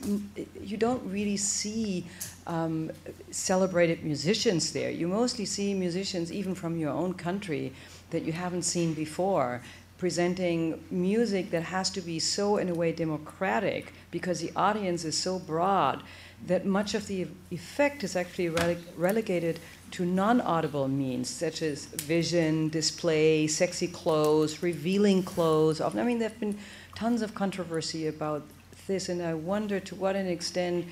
you 0.62 0.78
don't 0.78 1.04
really 1.10 1.38
see 1.38 2.06
um, 2.46 2.92
celebrated 3.32 4.04
musicians 4.04 4.72
there. 4.72 4.92
You 4.92 5.08
mostly 5.08 5.46
see 5.46 5.74
musicians, 5.74 6.32
even 6.32 6.54
from 6.54 6.78
your 6.78 6.92
own 6.92 7.14
country, 7.16 7.74
that 8.12 8.24
you 8.24 8.34
haven't 8.34 8.62
seen 8.62 8.94
before, 8.94 9.62
presenting 9.98 10.84
music 10.92 11.50
that 11.52 11.64
has 11.64 11.90
to 11.90 12.02
be 12.02 12.20
so, 12.20 12.58
in 12.58 12.70
a 12.70 12.74
way, 12.74 12.92
democratic 12.92 13.94
because 14.12 14.40
the 14.40 14.52
audience 14.56 15.06
is 15.06 15.18
so 15.18 15.40
broad 15.40 16.04
that 16.48 16.66
much 16.66 16.94
of 16.94 17.08
the 17.08 17.28
effect 17.50 18.04
is 18.04 18.16
actually 18.16 18.50
rele- 18.50 18.82
relegated 18.98 19.60
to 19.92 20.06
non 20.06 20.42
audible 20.42 20.88
means, 20.88 21.30
such 21.30 21.62
as 21.62 21.86
vision, 21.86 22.70
display, 22.70 23.48
sexy 23.48 23.88
clothes, 23.88 24.62
revealing 24.62 25.24
clothes. 25.24 25.82
I 25.82 25.90
mean, 26.04 26.20
there 26.20 26.30
have 26.30 26.40
been 26.40 26.58
tons 26.96 27.22
of 27.22 27.34
controversy 27.34 28.08
about 28.08 28.44
this, 28.88 29.10
and 29.10 29.22
I 29.22 29.34
wonder 29.34 29.80
to 29.80 29.96
what 29.96 30.16
an 30.16 30.28
extent. 30.28 30.86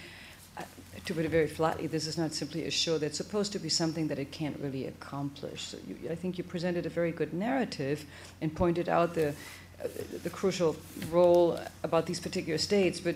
to 1.06 1.14
put 1.14 1.26
it 1.26 1.32
very 1.32 1.48
flatly, 1.48 1.88
this 1.88 2.08
is 2.08 2.18
not 2.18 2.34
simply 2.34 2.64
a 2.66 2.72
show 2.72 2.98
that's 2.98 3.18
supposed 3.18 3.52
to 3.52 3.60
be 3.60 3.68
something 3.68 4.08
that 4.08 4.20
it 4.20 4.32
can't 4.32 4.58
really 4.62 4.86
accomplish. 4.86 5.62
So 5.64 5.78
you, 5.86 5.98
I 6.10 6.16
think 6.16 6.38
you 6.38 6.46
presented 6.46 6.86
a 6.86 6.90
very 6.90 7.12
good 7.12 7.34
narrative 7.34 8.06
and 8.42 8.56
pointed 8.56 8.88
out 8.88 9.14
the 9.14 9.30
uh, 9.30 9.34
the 10.24 10.30
crucial 10.30 10.76
role 11.12 11.60
about 11.84 12.06
these 12.06 12.20
particular 12.20 12.58
states, 12.58 13.00
but 13.00 13.16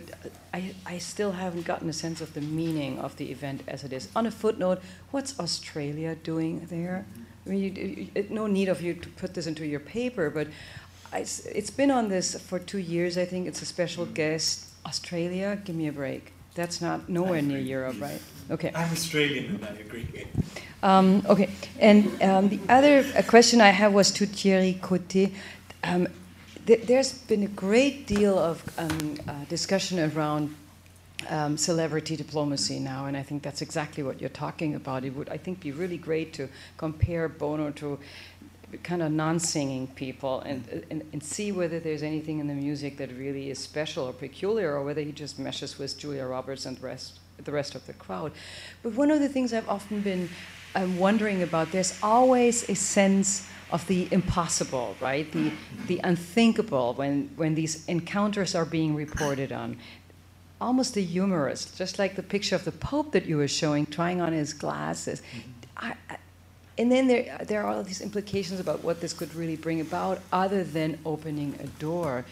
I, 0.54 0.74
I 0.86 0.98
still 0.98 1.32
haven't 1.32 1.66
gotten 1.66 1.90
a 1.90 1.94
sense 1.94 2.20
of 2.20 2.34
the 2.34 2.42
meaning 2.42 3.00
of 3.00 3.16
the 3.18 3.32
event 3.32 3.62
as 3.68 3.84
it 3.84 3.94
is. 3.94 4.10
On 4.16 4.26
a 4.26 4.32
footnote, 4.32 4.82
what's 5.12 5.40
Australia 5.40 6.16
doing 6.16 6.68
there? 6.70 7.06
I 7.46 7.50
mean, 7.50 7.62
you, 7.64 8.10
you, 8.14 8.26
no 8.30 8.48
need 8.48 8.68
of 8.68 8.82
you 8.82 8.94
to 8.94 9.10
put 9.10 9.34
this 9.34 9.48
into 9.48 9.66
your 9.66 9.80
paper, 9.80 10.30
but 10.30 10.48
I, 11.14 11.20
it's 11.20 11.70
been 11.70 11.92
on 11.92 12.10
this 12.10 12.40
for 12.40 12.60
two 12.60 12.80
years. 12.80 13.18
I 13.18 13.26
think 13.26 13.48
it's 13.48 13.62
a 13.62 13.66
special 13.66 14.06
guest. 14.06 14.66
Australia, 14.86 15.62
give 15.64 15.76
me 15.76 15.88
a 15.88 15.94
break. 15.94 16.34
That's 16.56 16.82
not 16.82 17.08
nowhere 17.08 17.42
near 17.42 17.60
Europe, 17.60 18.02
right? 18.02 18.22
Okay. 18.50 18.72
I'm 18.74 18.92
Australian, 18.92 19.56
and 19.56 19.66
I 19.66 19.70
agree. 19.80 20.08
Um, 20.82 21.24
okay, 21.28 21.50
and 21.80 22.22
um, 22.22 22.50
the 22.50 22.60
other 22.68 23.04
question 23.24 23.62
I 23.62 23.70
have 23.70 23.94
was 23.94 24.12
to 24.12 24.26
Thierry 24.26 24.78
Coté. 24.82 25.34
Um, 25.84 26.08
there's 26.68 27.14
been 27.14 27.44
a 27.44 27.48
great 27.48 28.08
deal 28.08 28.38
of 28.38 28.62
um, 28.78 29.18
uh, 29.28 29.46
discussion 29.46 30.00
around 30.00 30.54
um, 31.30 31.58
celebrity 31.58 32.16
diplomacy 32.18 32.80
now, 32.80 33.06
and 33.06 33.16
I 33.16 33.24
think 33.24 33.42
that's 33.42 33.62
exactly 33.62 34.04
what 34.04 34.20
you're 34.20 34.30
talking 34.30 34.76
about. 34.76 35.06
It 35.06 35.16
would, 35.16 35.30
I 35.30 35.38
think, 35.38 35.62
be 35.62 35.72
really 35.72 35.98
great 35.98 36.34
to 36.34 36.50
compare 36.78 37.30
Bono 37.30 37.72
to 37.72 38.00
kind 38.84 39.02
of 39.02 39.14
non-singing 39.14 39.88
people 39.96 40.42
and, 40.42 40.86
and, 40.92 41.02
and 41.14 41.24
see 41.24 41.54
whether 41.54 41.80
there's 41.80 42.04
anything 42.04 42.40
in 42.40 42.48
the 42.48 42.54
music 42.54 42.98
that 42.98 43.10
really 43.18 43.50
is 43.50 43.60
special 43.60 44.06
or 44.06 44.12
peculiar 44.12 44.76
or 44.76 44.84
whether 44.84 45.02
he 45.02 45.14
just 45.14 45.40
meshes 45.40 45.80
with 45.80 45.98
Julia 45.98 46.26
Roberts 46.26 46.66
and 46.66 46.76
the 46.76 46.86
rest, 46.86 47.20
the 47.42 47.54
rest 47.54 47.76
of 47.76 47.88
the 47.88 47.94
crowd. 47.94 48.34
But 48.84 48.94
one 48.94 49.10
of 49.10 49.22
the 49.22 49.30
things 49.30 49.54
I've 49.54 49.70
often 49.70 50.02
been 50.02 50.28
um, 50.78 50.98
wondering 50.98 51.44
about, 51.44 51.72
there's 51.72 51.98
always 52.02 52.70
a 52.70 52.76
sense 52.76 53.48
of 53.72 53.86
the 53.88 54.08
impossible, 54.12 54.96
right? 55.02 55.30
The, 55.32 55.52
the 55.88 56.00
unthinkable 56.04 56.94
when, 56.94 57.30
when 57.36 57.56
these 57.56 57.86
encounters 57.88 58.56
are 58.56 58.66
being 58.66 58.96
reported 58.96 59.52
on. 59.52 59.78
Almost 60.62 60.94
the 60.94 61.04
humorous, 61.04 61.66
just 61.78 62.00
like 62.00 62.16
the 62.16 62.24
picture 62.24 62.56
of 62.56 62.64
the 62.64 62.72
Pope 62.72 63.12
that 63.12 63.26
you 63.26 63.38
were 63.38 63.48
showing, 63.48 63.86
trying 63.86 64.22
on 64.22 64.34
his 64.34 64.54
glasses. 64.54 65.22
I, 65.76 65.94
I, 66.10 66.18
and 66.78 66.92
then 66.92 67.08
there, 67.08 67.44
there 67.46 67.64
are 67.64 67.74
all 67.74 67.84
these 67.84 68.02
implications 68.02 68.60
about 68.60 68.84
what 68.84 69.02
this 69.02 69.14
could 69.14 69.34
really 69.36 69.56
bring 69.56 69.82
about, 69.82 70.22
other 70.32 70.64
than 70.64 71.00
opening 71.06 71.56
a 71.62 71.68
door. 71.80 72.24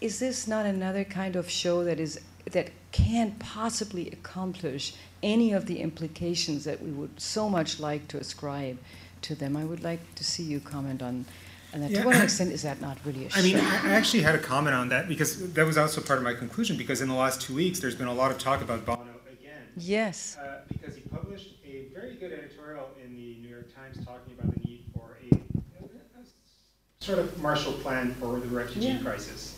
Is 0.00 0.18
this 0.18 0.46
not 0.46 0.66
another 0.66 1.04
kind 1.04 1.36
of 1.36 1.50
show 1.50 1.84
that 1.84 1.98
is 1.98 2.20
that 2.52 2.70
can't 2.96 3.38
possibly 3.38 4.08
accomplish 4.10 4.94
any 5.22 5.52
of 5.52 5.66
the 5.66 5.80
implications 5.80 6.64
that 6.64 6.82
we 6.82 6.90
would 6.90 7.20
so 7.20 7.48
much 7.48 7.78
like 7.78 8.08
to 8.08 8.16
ascribe 8.18 8.78
to 9.22 9.34
them? 9.34 9.56
I 9.56 9.64
would 9.64 9.82
like 9.82 10.00
to 10.14 10.24
see 10.24 10.42
you 10.42 10.60
comment 10.60 11.02
on. 11.02 11.24
And 11.72 11.82
that. 11.82 11.90
Yeah. 11.90 12.00
To 12.02 12.06
what 12.06 12.16
extent 12.22 12.52
is 12.52 12.62
that 12.62 12.80
not 12.80 12.96
really 13.04 13.26
a 13.26 13.30
I 13.34 13.42
mean. 13.42 13.56
I 13.56 13.88
I 13.88 13.90
actually 13.90 14.22
had 14.22 14.34
a 14.34 14.38
comment 14.38 14.74
on 14.74 14.88
that 14.90 15.08
because 15.08 15.52
that 15.52 15.66
was 15.66 15.76
also 15.76 16.00
part 16.00 16.18
of 16.18 16.24
my 16.24 16.32
conclusion. 16.32 16.76
Because 16.76 17.00
in 17.02 17.08
the 17.08 17.14
last 17.14 17.40
two 17.40 17.54
weeks, 17.54 17.80
there's 17.80 17.94
been 17.96 18.06
a 18.08 18.14
lot 18.14 18.30
of 18.30 18.38
talk 18.38 18.62
about 18.62 18.86
Bono 18.86 19.02
again. 19.30 19.62
Yes. 19.76 20.38
Uh, 20.38 20.60
because 20.68 20.94
he 20.94 21.02
published 21.02 21.50
a 21.66 21.88
very 21.92 22.14
good 22.14 22.32
editorial 22.32 22.88
in 23.04 23.14
the 23.16 23.36
New 23.42 23.48
York 23.48 23.68
Times 23.74 23.96
talking 24.06 24.32
about 24.38 24.54
the 24.54 24.60
need 24.60 24.84
for 24.94 25.18
a, 25.30 25.34
a 25.36 27.04
sort 27.04 27.18
of 27.18 27.36
Marshall 27.42 27.74
Plan 27.74 28.14
for 28.14 28.40
the 28.40 28.48
refugee 28.48 28.88
Yeah. 28.88 29.02
crisis. 29.02 29.55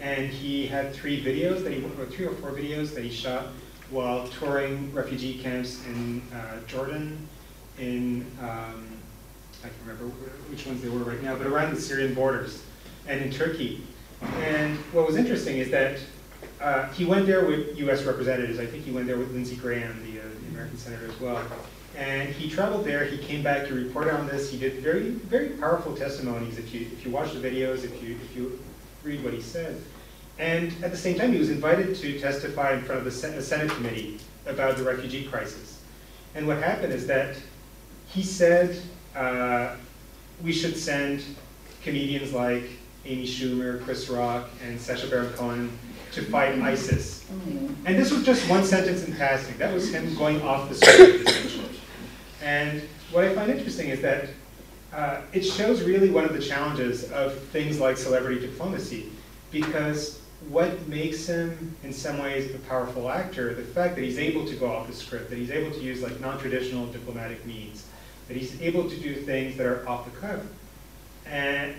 And 0.00 0.28
he 0.28 0.66
had 0.66 0.92
three 0.92 1.22
videos 1.22 1.62
that 1.64 1.72
he, 1.72 1.82
or 1.84 2.06
three 2.06 2.26
or 2.26 2.34
four 2.34 2.50
videos 2.50 2.94
that 2.94 3.02
he 3.02 3.10
shot 3.10 3.46
while 3.90 4.26
touring 4.28 4.92
refugee 4.92 5.38
camps 5.38 5.84
in 5.86 6.20
uh, 6.34 6.58
Jordan, 6.66 7.26
in 7.78 8.26
um, 8.40 8.86
I 9.62 9.68
can't 9.68 9.74
remember 9.86 10.04
which 10.50 10.66
ones 10.66 10.82
they 10.82 10.88
were 10.88 10.98
right 10.98 11.22
now, 11.22 11.36
but 11.36 11.46
around 11.46 11.74
the 11.74 11.80
Syrian 11.80 12.14
borders, 12.14 12.62
and 13.06 13.20
in 13.20 13.30
Turkey. 13.30 13.84
And 14.38 14.76
what 14.92 15.06
was 15.06 15.16
interesting 15.16 15.58
is 15.58 15.70
that 15.70 15.98
uh, 16.60 16.88
he 16.92 17.04
went 17.04 17.26
there 17.26 17.44
with 17.44 17.76
U.S. 17.78 18.04
representatives. 18.04 18.58
I 18.58 18.66
think 18.66 18.84
he 18.84 18.90
went 18.90 19.06
there 19.06 19.18
with 19.18 19.32
Lindsey 19.32 19.56
Graham, 19.56 20.02
the, 20.10 20.20
uh, 20.20 20.22
the 20.42 20.48
American 20.48 20.78
senator, 20.78 21.06
as 21.06 21.20
well. 21.20 21.42
And 21.96 22.28
he 22.28 22.50
traveled 22.50 22.84
there. 22.84 23.04
He 23.04 23.18
came 23.18 23.42
back 23.42 23.66
to 23.68 23.74
report 23.74 24.08
on 24.08 24.26
this. 24.26 24.50
He 24.50 24.58
did 24.58 24.82
very, 24.82 25.10
very 25.10 25.50
powerful 25.50 25.94
testimonies. 25.96 26.58
If 26.58 26.74
you 26.74 26.82
if 26.92 27.04
you 27.04 27.10
watch 27.10 27.32
the 27.32 27.40
videos, 27.40 27.84
if 27.84 28.02
you 28.02 28.16
if 28.16 28.36
you 28.36 28.58
read 29.06 29.22
what 29.22 29.32
he 29.32 29.40
said, 29.40 29.80
and 30.38 30.74
at 30.82 30.90
the 30.90 30.96
same 30.96 31.16
time, 31.16 31.32
he 31.32 31.38
was 31.38 31.48
invited 31.48 31.96
to 31.96 32.18
testify 32.18 32.74
in 32.74 32.82
front 32.82 32.98
of 32.98 33.04
the 33.04 33.42
Senate 33.42 33.70
committee 33.70 34.18
about 34.44 34.76
the 34.76 34.82
refugee 34.82 35.24
crisis. 35.26 35.80
And 36.34 36.46
what 36.46 36.58
happened 36.58 36.92
is 36.92 37.06
that 37.06 37.36
he 38.08 38.22
said 38.22 38.78
uh, 39.14 39.76
we 40.42 40.52
should 40.52 40.76
send 40.76 41.24
comedians 41.82 42.32
like 42.32 42.64
Amy 43.06 43.26
Schumer, 43.26 43.82
Chris 43.82 44.08
Rock, 44.08 44.50
and 44.62 44.78
Sacha 44.78 45.06
Baron 45.06 45.32
Cohen 45.32 45.78
to 46.12 46.22
fight 46.22 46.58
ISIS. 46.60 47.24
And 47.84 47.96
this 47.98 48.10
was 48.10 48.24
just 48.24 48.48
one 48.50 48.64
sentence 48.64 49.04
in 49.04 49.14
passing. 49.14 49.56
That 49.58 49.72
was 49.72 49.92
him 49.94 50.14
going 50.16 50.42
off 50.42 50.68
the 50.68 50.74
script, 50.74 51.28
essentially. 51.28 51.80
And 52.42 52.82
what 53.12 53.24
I 53.24 53.34
find 53.34 53.50
interesting 53.50 53.88
is 53.88 54.02
that 54.02 54.28
uh, 54.96 55.20
it 55.34 55.42
shows 55.42 55.82
really 55.82 56.08
one 56.08 56.24
of 56.24 56.32
the 56.32 56.40
challenges 56.40 57.10
of 57.12 57.38
things 57.48 57.78
like 57.78 57.98
celebrity 57.98 58.40
diplomacy, 58.40 59.10
because 59.52 60.22
what 60.48 60.88
makes 60.88 61.26
him, 61.26 61.76
in 61.84 61.92
some 61.92 62.18
ways, 62.18 62.54
a 62.54 62.58
powerful 62.60 63.10
actor, 63.10 63.54
the 63.54 63.62
fact 63.62 63.94
that 63.94 64.02
he's 64.02 64.18
able 64.18 64.46
to 64.46 64.54
go 64.56 64.72
off 64.72 64.86
the 64.86 64.94
script, 64.94 65.28
that 65.28 65.36
he's 65.36 65.50
able 65.50 65.70
to 65.70 65.80
use 65.80 66.02
like 66.02 66.18
non-traditional 66.20 66.86
diplomatic 66.86 67.44
means, 67.44 67.86
that 68.26 68.38
he's 68.38 68.60
able 68.62 68.88
to 68.88 68.96
do 68.96 69.14
things 69.14 69.56
that 69.58 69.66
are 69.66 69.86
off 69.86 70.10
the 70.10 70.18
cuff. 70.18 70.40
And 71.26 71.74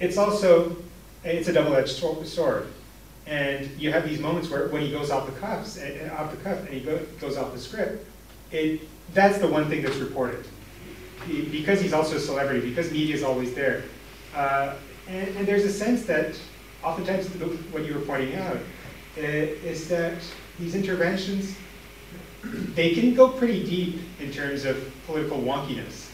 it's 0.00 0.16
also, 0.16 0.74
it's 1.22 1.48
a 1.48 1.52
double-edged 1.52 1.90
sword. 2.26 2.66
And 3.26 3.70
you 3.78 3.92
have 3.92 4.08
these 4.08 4.20
moments 4.20 4.48
where 4.48 4.68
when 4.68 4.80
he 4.80 4.90
goes 4.90 5.10
off 5.10 5.26
the 5.26 5.38
cuffs, 5.38 5.78
eh, 5.78 5.98
eh, 6.02 6.08
off 6.10 6.30
the 6.30 6.36
cuff, 6.38 6.60
and 6.60 6.68
he 6.68 6.80
go, 6.80 6.98
goes 7.20 7.36
off 7.36 7.52
the 7.52 7.58
script, 7.58 8.06
it, 8.52 8.88
that's 9.12 9.38
the 9.38 9.48
one 9.48 9.68
thing 9.68 9.82
that's 9.82 9.96
reported. 9.96 10.46
Because 11.26 11.80
he's 11.80 11.92
also 11.92 12.16
a 12.16 12.20
celebrity, 12.20 12.68
because 12.68 12.90
media 12.90 13.14
is 13.14 13.22
always 13.22 13.54
there. 13.54 13.84
Uh, 14.34 14.74
and, 15.08 15.28
and 15.36 15.46
there's 15.46 15.64
a 15.64 15.72
sense 15.72 16.04
that 16.06 16.38
oftentimes 16.82 17.28
the, 17.28 17.46
what 17.46 17.84
you 17.84 17.94
were 17.94 18.00
pointing 18.00 18.34
out 18.36 18.56
uh, 18.56 19.20
is 19.20 19.88
that 19.88 20.14
these 20.58 20.74
interventions, 20.74 21.56
they 22.74 22.94
can 22.94 23.14
go 23.14 23.28
pretty 23.28 23.64
deep 23.64 24.00
in 24.20 24.30
terms 24.30 24.64
of 24.64 24.92
political 25.06 25.38
wonkiness, 25.38 26.10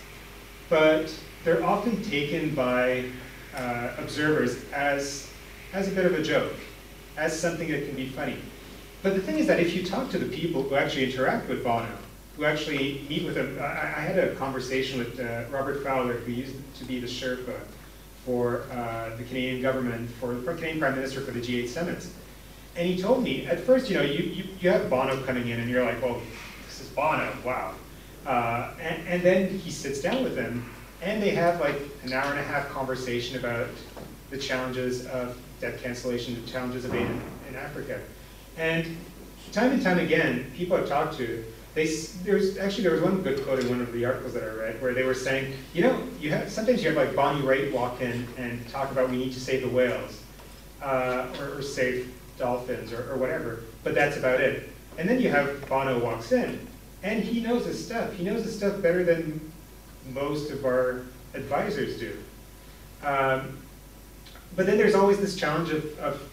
but 0.68 1.12
they're 1.44 1.64
often 1.64 2.02
taken 2.02 2.54
by 2.54 3.04
uh, 3.56 3.90
observers 3.98 4.64
as, 4.72 5.30
as 5.72 5.88
a 5.88 5.90
bit 5.90 6.04
of 6.04 6.14
a 6.14 6.22
joke, 6.22 6.54
as 7.16 7.38
something 7.38 7.70
that 7.70 7.86
can 7.86 7.96
be 7.96 8.06
funny. 8.06 8.36
But 9.02 9.14
the 9.14 9.20
thing 9.20 9.38
is 9.38 9.46
that 9.46 9.58
if 9.58 9.74
you 9.74 9.84
talk 9.84 10.10
to 10.10 10.18
the 10.18 10.28
people 10.28 10.62
who 10.62 10.74
actually 10.74 11.10
interact 11.10 11.48
with 11.48 11.64
Bono, 11.64 11.88
who 12.40 12.46
actually 12.46 13.04
meet 13.06 13.22
with 13.26 13.36
him, 13.36 13.58
I, 13.60 13.64
I 13.64 14.00
had 14.00 14.18
a 14.18 14.34
conversation 14.36 14.98
with 14.98 15.20
uh, 15.20 15.42
Robert 15.50 15.84
Fowler, 15.84 16.14
who 16.14 16.32
used 16.32 16.56
to 16.76 16.84
be 16.86 16.98
the 16.98 17.06
Sherpa 17.06 17.54
for 18.24 18.62
uh, 18.72 19.14
the 19.16 19.24
Canadian 19.24 19.60
government, 19.60 20.08
for 20.12 20.32
the 20.32 20.40
Canadian 20.54 20.78
Prime 20.78 20.94
Minister 20.94 21.20
for 21.20 21.32
the 21.32 21.40
G8 21.40 21.68
summits. 21.68 22.14
And 22.76 22.88
he 22.88 22.96
told 22.96 23.22
me, 23.22 23.46
at 23.46 23.60
first, 23.60 23.90
you 23.90 23.96
know, 23.96 24.02
you, 24.02 24.24
you, 24.24 24.44
you 24.58 24.70
have 24.70 24.88
Bono 24.88 25.22
coming 25.24 25.48
in 25.48 25.60
and 25.60 25.68
you're 25.68 25.84
like, 25.84 26.00
well, 26.00 26.18
this 26.66 26.80
is 26.80 26.88
Bono, 26.88 27.30
wow. 27.44 27.74
Uh, 28.24 28.70
and, 28.80 29.06
and 29.06 29.22
then 29.22 29.58
he 29.58 29.70
sits 29.70 30.00
down 30.00 30.22
with 30.22 30.34
them 30.34 30.64
and 31.02 31.22
they 31.22 31.30
have 31.30 31.60
like 31.60 31.76
an 32.04 32.14
hour 32.14 32.30
and 32.30 32.40
a 32.40 32.44
half 32.44 32.70
conversation 32.70 33.38
about 33.38 33.68
the 34.30 34.38
challenges 34.38 35.06
of 35.08 35.38
debt 35.60 35.82
cancellation, 35.82 36.42
the 36.42 36.50
challenges 36.50 36.86
of 36.86 36.94
aid 36.94 37.02
in, 37.02 37.22
in 37.50 37.56
Africa. 37.56 38.00
And 38.56 38.96
time 39.52 39.72
and 39.72 39.82
time 39.82 39.98
again, 39.98 40.50
people 40.56 40.78
I've 40.78 40.88
talked 40.88 41.18
to, 41.18 41.44
they, 41.74 41.86
there's 42.24 42.58
actually 42.58 42.82
there 42.84 42.92
was 42.92 43.02
one 43.02 43.22
good 43.22 43.44
quote 43.44 43.60
in 43.60 43.68
one 43.68 43.80
of 43.80 43.92
the 43.92 44.04
articles 44.04 44.34
that 44.34 44.42
I 44.42 44.48
read 44.48 44.82
where 44.82 44.92
they 44.92 45.04
were 45.04 45.14
saying, 45.14 45.54
you 45.72 45.82
know, 45.82 46.02
you 46.20 46.30
have 46.30 46.50
sometimes 46.50 46.82
you 46.82 46.88
have 46.88 46.96
like 46.96 47.14
Bonnie 47.14 47.42
Raitt 47.42 47.72
walk 47.72 48.00
in 48.00 48.26
and 48.36 48.66
talk 48.68 48.90
about 48.90 49.10
we 49.10 49.16
need 49.16 49.32
to 49.32 49.40
save 49.40 49.62
the 49.62 49.68
whales 49.68 50.22
uh, 50.82 51.26
or, 51.38 51.58
or 51.58 51.62
save 51.62 52.12
dolphins 52.38 52.92
or, 52.92 53.12
or 53.12 53.16
whatever, 53.16 53.64
but 53.84 53.94
that's 53.94 54.16
about 54.16 54.40
it. 54.40 54.68
And 54.98 55.08
then 55.08 55.20
you 55.20 55.30
have 55.30 55.66
Bono 55.68 55.98
walks 55.98 56.32
in 56.32 56.66
and 57.02 57.22
he 57.22 57.40
knows 57.40 57.66
his 57.66 57.84
stuff. 57.84 58.12
He 58.14 58.24
knows 58.24 58.44
his 58.44 58.56
stuff 58.56 58.82
better 58.82 59.04
than 59.04 59.52
most 60.12 60.50
of 60.50 60.64
our 60.64 61.02
advisors 61.34 61.98
do. 61.98 62.18
Um, 63.04 63.58
but 64.56 64.66
then 64.66 64.76
there's 64.76 64.94
always 64.96 65.18
this 65.18 65.36
challenge 65.36 65.70
of, 65.70 65.98
of 66.00 66.28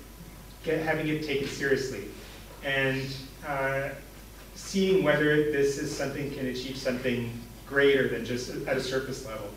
get, 0.64 0.82
having 0.82 1.08
it 1.08 1.24
taken 1.24 1.48
seriously 1.48 2.06
and 2.64 3.06
uh, 3.48 3.90
seeing 4.68 5.02
whether 5.02 5.50
this 5.50 5.78
is 5.78 5.96
something 5.96 6.30
can 6.32 6.48
achieve 6.48 6.76
something 6.76 7.32
greater 7.66 8.10
than 8.10 8.26
just 8.26 8.50
at 8.68 8.76
a 8.76 8.84
surface 8.84 9.26
level. 9.26 9.48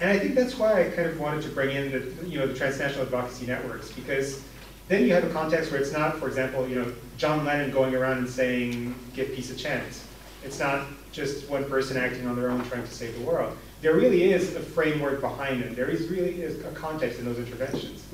And 0.00 0.10
I 0.10 0.18
think 0.18 0.36
that's 0.36 0.56
why 0.56 0.86
I 0.86 0.90
kind 0.90 1.08
of 1.08 1.18
wanted 1.18 1.42
to 1.42 1.48
bring 1.48 1.74
in 1.74 1.90
the, 1.90 2.26
you 2.28 2.38
know, 2.38 2.46
the 2.46 2.54
transnational 2.54 3.04
advocacy 3.04 3.46
networks 3.46 3.90
because 3.90 4.44
then 4.86 5.04
you 5.04 5.12
have 5.12 5.24
a 5.24 5.30
context 5.30 5.72
where 5.72 5.80
it's 5.80 5.92
not, 5.92 6.18
for 6.18 6.28
example, 6.28 6.68
you 6.68 6.76
know, 6.76 6.92
John 7.16 7.44
Lennon 7.44 7.72
going 7.72 7.96
around 7.96 8.18
and 8.18 8.28
saying, 8.28 8.94
give 9.12 9.34
peace 9.34 9.50
a 9.50 9.56
chance. 9.56 10.06
It's 10.44 10.60
not 10.60 10.86
just 11.10 11.50
one 11.50 11.64
person 11.68 11.96
acting 11.96 12.28
on 12.28 12.36
their 12.36 12.48
own 12.48 12.64
trying 12.68 12.84
to 12.84 12.94
save 12.94 13.18
the 13.18 13.24
world. 13.24 13.56
There 13.80 13.94
really 13.94 14.32
is 14.32 14.54
a 14.54 14.60
framework 14.60 15.20
behind 15.20 15.64
them. 15.64 15.74
There 15.74 15.88
is 15.88 16.08
really 16.08 16.42
is 16.42 16.64
a 16.64 16.70
context 16.70 17.18
in 17.18 17.24
those 17.24 17.38
interventions. 17.38 18.06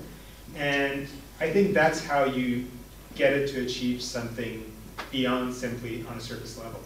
And 0.56 1.06
I 1.38 1.50
think 1.50 1.74
that's 1.74 2.02
how 2.02 2.24
you 2.24 2.66
get 3.14 3.34
it 3.34 3.48
to 3.48 3.62
achieve 3.62 4.00
something 4.00 4.73
beyond 5.10 5.54
simply 5.54 6.04
on 6.08 6.16
a 6.16 6.20
surface 6.20 6.58
level. 6.58 6.80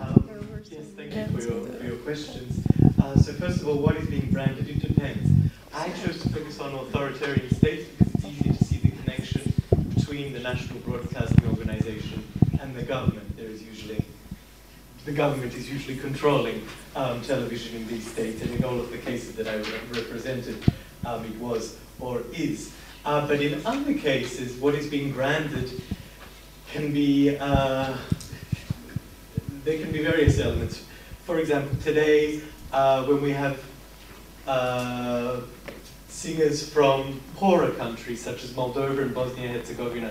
Um, 0.00 0.28
yes, 0.70 0.84
thank 0.96 1.14
you 1.14 1.26
for 1.26 1.42
your, 1.42 1.66
for 1.66 1.84
your 1.84 1.96
questions. 1.96 2.66
Uh, 3.02 3.16
so 3.16 3.32
first 3.34 3.60
of 3.60 3.68
all, 3.68 3.78
what 3.78 3.96
is 3.96 4.08
being 4.08 4.30
branded? 4.30 4.68
It 4.68 4.80
depends. 4.80 5.52
I 5.74 5.90
chose 5.90 6.22
to 6.22 6.28
focus 6.30 6.60
on 6.60 6.74
authoritarian 6.74 7.54
states 7.54 7.88
because 7.90 8.14
it's 8.14 8.24
easy 8.24 8.52
to 8.52 8.64
see 8.64 8.78
the 8.78 8.90
connection 9.02 9.52
between 9.94 10.32
the 10.32 10.40
National 10.40 10.78
Broadcasting 10.80 11.46
Organization 11.48 12.26
and 12.60 12.74
the 12.74 12.82
government. 12.82 13.36
There 13.36 13.46
is 13.46 13.62
usually 13.62 14.04
the 15.04 15.12
government 15.12 15.54
is 15.54 15.70
usually 15.70 15.96
controlling 15.96 16.66
um, 16.96 17.22
television 17.22 17.76
in 17.76 17.86
these 17.86 18.10
states, 18.10 18.42
and 18.42 18.50
in 18.52 18.64
all 18.64 18.80
of 18.80 18.90
the 18.90 18.98
cases 18.98 19.36
that 19.36 19.46
I 19.46 19.58
represented, 19.94 20.56
um, 21.04 21.24
it 21.24 21.36
was 21.36 21.76
or 22.00 22.22
is. 22.32 22.72
Uh, 23.06 23.24
but 23.28 23.40
in 23.40 23.64
other 23.64 23.94
cases, 23.94 24.56
what 24.56 24.74
is 24.74 24.88
being 24.88 25.12
granted 25.12 25.80
can 26.72 26.92
be 26.92 27.38
uh, 27.38 27.96
there 29.62 29.78
can 29.78 29.92
be 29.92 30.02
various 30.02 30.40
elements. 30.40 30.84
For 31.22 31.38
example, 31.38 31.78
today 31.80 32.40
uh, 32.72 33.04
when 33.04 33.22
we 33.22 33.30
have 33.30 33.62
uh, 34.48 35.40
singers 36.08 36.68
from 36.68 37.20
poorer 37.36 37.70
countries 37.70 38.20
such 38.20 38.42
as 38.42 38.50
Moldova 38.54 39.02
and 39.02 39.14
Bosnia 39.14 39.50
and 39.50 39.56
Herzegovina, 39.56 40.10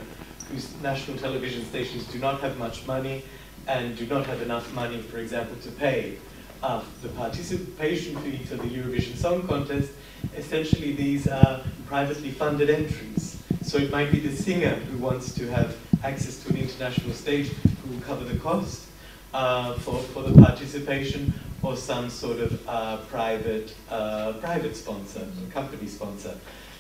whose 0.50 0.74
national 0.82 1.18
television 1.18 1.66
stations 1.66 2.08
do 2.08 2.18
not 2.20 2.40
have 2.40 2.58
much 2.58 2.88
money 2.88 3.24
and 3.68 3.98
do 3.98 4.06
not 4.06 4.26
have 4.26 4.42
enough 4.42 4.74
money, 4.74 5.02
for 5.02 5.18
example, 5.18 5.58
to 5.64 5.72
pay 5.72 6.18
uh, 6.64 6.82
the 7.02 7.10
participation 7.10 8.18
fee 8.22 8.38
for 8.46 8.56
the 8.56 8.70
Eurovision 8.70 9.18
Song 9.18 9.46
Contest, 9.46 9.92
essentially 10.38 10.94
these 10.94 11.28
are 11.28 11.62
privately 11.88 12.32
funded 12.32 12.70
entries. 12.70 13.42
So 13.64 13.78
it 13.78 13.92
might 13.92 14.12
be 14.12 14.20
the 14.20 14.36
singer 14.36 14.76
who 14.76 14.98
wants 14.98 15.34
to 15.36 15.48
have 15.48 15.76
access 16.04 16.44
to 16.44 16.50
an 16.50 16.58
international 16.58 17.14
stage 17.14 17.48
who 17.50 17.94
will 17.94 18.02
cover 18.02 18.24
the 18.24 18.38
cost 18.40 18.88
uh, 19.34 19.74
for, 19.80 20.00
for 20.00 20.24
the 20.24 20.40
participation 20.42 21.34
or 21.62 21.76
some 21.76 22.10
sort 22.10 22.40
of 22.40 22.70
uh, 22.70 22.98
private, 23.10 23.76
uh, 23.90 24.34
private 24.34 24.76
sponsor, 24.76 25.26
company 25.52 25.88
sponsor. 25.88 26.36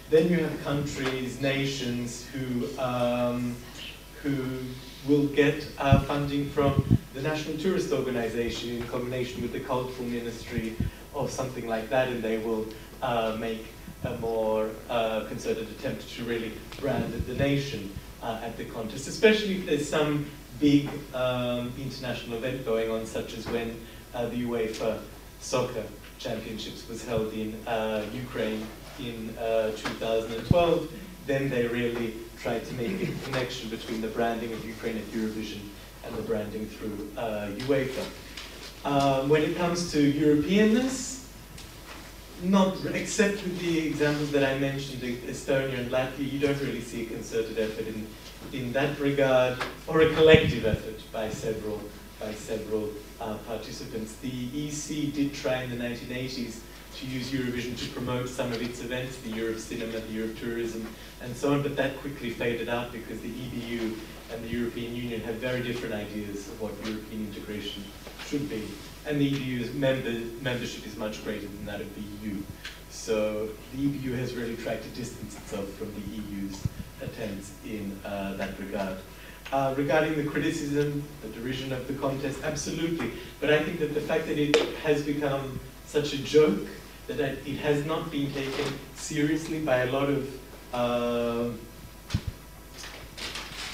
Then 0.09 0.29
you 0.29 0.37
have 0.37 0.63
countries, 0.63 1.41
nations 1.41 2.27
who, 2.27 2.67
um, 2.79 3.55
who 4.21 4.35
will 5.07 5.25
get 5.27 5.67
uh, 5.79 5.99
funding 6.01 6.49
from 6.49 6.99
the 7.15 7.21
National 7.21 7.57
Tourist 7.57 7.91
Organization 7.91 8.77
in 8.77 8.83
combination 8.87 9.41
with 9.41 9.51
the 9.51 9.59
Cultural 9.61 10.07
Ministry 10.07 10.75
or 11.13 11.29
something 11.29 11.67
like 11.67 11.89
that, 11.89 12.09
and 12.09 12.21
they 12.21 12.37
will 12.37 12.67
make 13.39 13.65
a 14.03 14.17
more 14.17 14.69
uh, 14.89 15.25
concerted 15.27 15.67
attempt 15.69 16.09
to 16.15 16.23
really 16.23 16.51
brand 16.79 17.11
the 17.13 17.33
nation 17.35 17.91
uh, 18.21 18.39
at 18.43 18.57
the 18.57 18.65
contest, 18.65 19.07
especially 19.07 19.57
if 19.57 19.65
there's 19.65 19.87
some 19.87 20.25
big 20.59 20.89
um, 21.13 21.73
international 21.79 22.37
event 22.37 22.63
going 22.65 22.89
on, 22.89 23.05
such 23.05 23.37
as 23.37 23.47
when 23.47 23.79
uh, 24.13 24.27
the 24.27 24.43
UEFA 24.43 24.99
Soccer 25.39 25.83
Championships 26.17 26.87
was 26.87 27.03
held 27.05 27.33
in 27.33 27.55
uh, 27.67 28.05
Ukraine 28.13 28.65
in 28.99 29.33
2012. 29.75 30.91
Then 31.27 31.49
they 31.49 31.67
really 31.67 32.13
tried 32.37 32.65
to 32.65 32.73
make 32.75 33.01
a 33.01 33.11
connection 33.25 33.69
between 33.69 34.01
the 34.01 34.07
branding 34.07 34.53
of 34.53 34.63
Ukraine 34.65 34.97
at 34.97 35.05
Eurovision 35.05 35.61
and 36.05 36.15
the 36.15 36.21
branding 36.21 36.67
through 36.67 37.09
uh, 37.17 37.47
UEFA. 37.67 38.05
Um, 38.85 39.29
when 39.29 39.41
it 39.41 39.57
comes 39.57 39.91
to 39.91 40.13
Europeanness, 40.13 41.14
not 42.43 42.77
except 42.93 43.43
with 43.43 43.59
the 43.59 43.87
examples 43.87 44.31
that 44.31 44.43
I 44.43 44.59
mentioned, 44.59 45.01
Estonia 45.01 45.79
and 45.79 45.91
Latvia, 45.91 46.31
you 46.31 46.39
don't 46.39 46.59
really 46.61 46.81
see 46.81 47.03
a 47.03 47.05
concerted 47.05 47.57
effort 47.57 47.87
in, 47.87 48.07
in 48.53 48.73
that 48.73 48.99
regard, 48.99 49.57
or 49.87 50.01
a 50.01 50.13
collective 50.13 50.65
effort 50.65 51.01
by 51.11 51.29
several 51.29 51.81
by 52.19 52.33
several 52.33 52.89
uh, 53.19 53.35
participants. 53.39 54.15
The 54.15 54.67
EC 54.67 55.13
did 55.13 55.33
try 55.33 55.63
in 55.63 55.69
the 55.69 55.75
1980s 55.75 56.59
to 56.97 57.05
use 57.07 57.29
Eurovision 57.29 57.77
to 57.77 57.89
promote 57.89 58.29
some 58.29 58.53
of 58.53 58.61
its 58.61 58.79
events, 58.81 59.17
the 59.17 59.31
Europe 59.31 59.59
Cinema, 59.59 59.99
the 59.99 60.13
Europe 60.13 60.37
Tourism, 60.39 60.87
and 61.21 61.35
so 61.35 61.53
on, 61.53 61.61
but 61.61 61.75
that 61.75 61.97
quickly 61.99 62.29
faded 62.29 62.69
out 62.69 62.91
because 62.93 63.19
the 63.19 63.29
EBU 63.29 63.97
and 64.31 64.43
the 64.43 64.47
European 64.47 64.95
Union 64.95 65.21
have 65.21 65.35
very 65.35 65.61
different 65.61 65.93
ideas 65.93 66.47
of 66.47 66.61
what 66.61 66.73
European 66.85 67.27
integration 67.27 67.83
should 68.25 68.49
be. 68.49 68.63
And 69.07 69.21
the 69.21 69.31
EBU's 69.31 69.73
member, 69.73 70.11
membership 70.41 70.85
is 70.87 70.95
much 70.97 71.23
greater 71.23 71.47
than 71.47 71.65
that 71.65 71.81
of 71.81 71.93
the 71.95 72.01
EU. 72.01 72.37
So 72.89 73.49
the 73.73 73.77
EBU 73.77 74.17
has 74.17 74.33
really 74.33 74.55
tried 74.55 74.81
to 74.81 74.89
distance 74.89 75.35
itself 75.35 75.69
from 75.73 75.93
the 75.93 76.01
EU's 76.17 76.59
attempts 77.01 77.51
in 77.65 77.99
uh, 78.03 78.33
that 78.33 78.57
regard. 78.59 78.97
Uh, 79.51 79.75
regarding 79.77 80.15
the 80.15 80.23
criticism, 80.23 81.03
the 81.21 81.27
derision 81.29 81.71
of 81.71 81.87
the 81.87 81.93
contest, 81.93 82.39
absolutely. 82.43 83.11
But 83.39 83.53
I 83.53 83.63
think 83.63 83.79
that 83.79 83.93
the 83.93 84.01
fact 84.01 84.25
that 84.25 84.39
it 84.39 84.55
has 84.83 85.03
become 85.03 85.59
such 85.85 86.13
a 86.13 86.17
joke, 86.17 86.65
that 87.07 87.19
it 87.19 87.57
has 87.57 87.85
not 87.85 88.09
been 88.09 88.33
taken 88.33 88.65
seriously 88.95 89.59
by 89.59 89.77
a 89.81 89.91
lot 89.91 90.09
of 90.09 90.39
uh, 90.73 91.49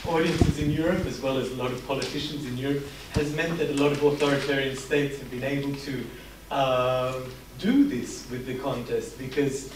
audiences 0.07 0.59
in 0.59 0.71
Europe, 0.71 1.05
as 1.05 1.19
well 1.21 1.37
as 1.37 1.51
a 1.51 1.55
lot 1.55 1.71
of 1.71 1.85
politicians 1.87 2.45
in 2.45 2.57
Europe, 2.57 2.83
has 3.13 3.33
meant 3.35 3.57
that 3.57 3.69
a 3.69 3.73
lot 3.73 3.91
of 3.91 4.03
authoritarian 4.03 4.75
states 4.75 5.19
have 5.19 5.29
been 5.29 5.43
able 5.43 5.73
to 5.75 6.03
uh, 6.49 7.19
do 7.59 7.87
this 7.87 8.27
with 8.31 8.45
the 8.45 8.57
contest 8.59 9.17
because 9.17 9.71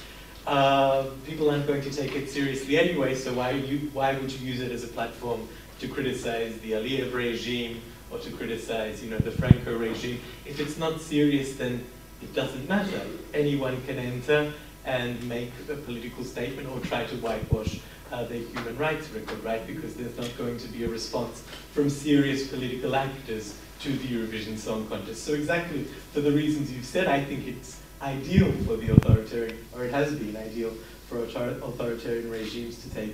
uh, 0.47 1.05
people 1.25 1.49
aren't 1.49 1.67
going 1.67 1.81
to 1.81 1.91
take 1.91 2.15
it 2.15 2.29
seriously 2.29 2.77
anyway, 2.77 3.15
so 3.15 3.33
why, 3.33 3.51
you, 3.51 3.89
why 3.93 4.17
would 4.17 4.31
you 4.31 4.47
use 4.47 4.61
it 4.61 4.71
as 4.71 4.83
a 4.83 4.87
platform 4.87 5.47
to 5.79 5.87
criticize 5.87 6.57
the 6.59 6.73
Aliyev 6.73 7.13
regime 7.13 7.81
or 8.11 8.19
to 8.19 8.31
criticize 8.31 9.03
you 9.03 9.09
know, 9.09 9.17
the 9.17 9.31
Franco 9.31 9.77
regime? 9.77 10.19
If 10.45 10.59
it's 10.59 10.77
not 10.77 11.01
serious, 11.01 11.55
then 11.55 11.83
it 12.21 12.33
doesn't 12.33 12.67
matter. 12.67 13.01
Anyone 13.33 13.81
can 13.85 13.97
enter 13.97 14.53
and 14.85 15.21
make 15.27 15.51
a 15.69 15.75
political 15.75 16.23
statement 16.23 16.69
or 16.69 16.79
try 16.81 17.05
to 17.05 17.15
whitewash 17.17 17.79
uh, 18.11 18.23
their 18.25 18.39
human 18.39 18.77
rights 18.77 19.09
record, 19.09 19.43
right? 19.43 19.65
Because 19.65 19.95
there's 19.95 20.17
not 20.17 20.31
going 20.37 20.57
to 20.57 20.67
be 20.67 20.83
a 20.83 20.89
response 20.89 21.43
from 21.73 21.89
serious 21.89 22.47
political 22.47 22.95
actors 22.95 23.57
to 23.81 23.91
the 23.91 24.07
Eurovision 24.07 24.57
Song 24.57 24.87
Contest. 24.87 25.23
So 25.23 25.33
exactly 25.33 25.83
for 26.13 26.21
the 26.21 26.31
reasons 26.31 26.71
you've 26.71 26.85
said, 26.85 27.07
I 27.07 27.23
think 27.23 27.47
it's 27.47 27.81
ideal 28.01 28.51
for 28.65 28.77
the 28.77 28.93
authoritarian, 28.93 29.57
or 29.73 29.83
it 29.85 29.91
has 29.91 30.15
been 30.15 30.35
ideal 30.37 30.71
for 31.07 31.23
authoritarian 31.23 32.29
regimes 32.29 32.81
to 32.83 32.89
take 32.89 33.11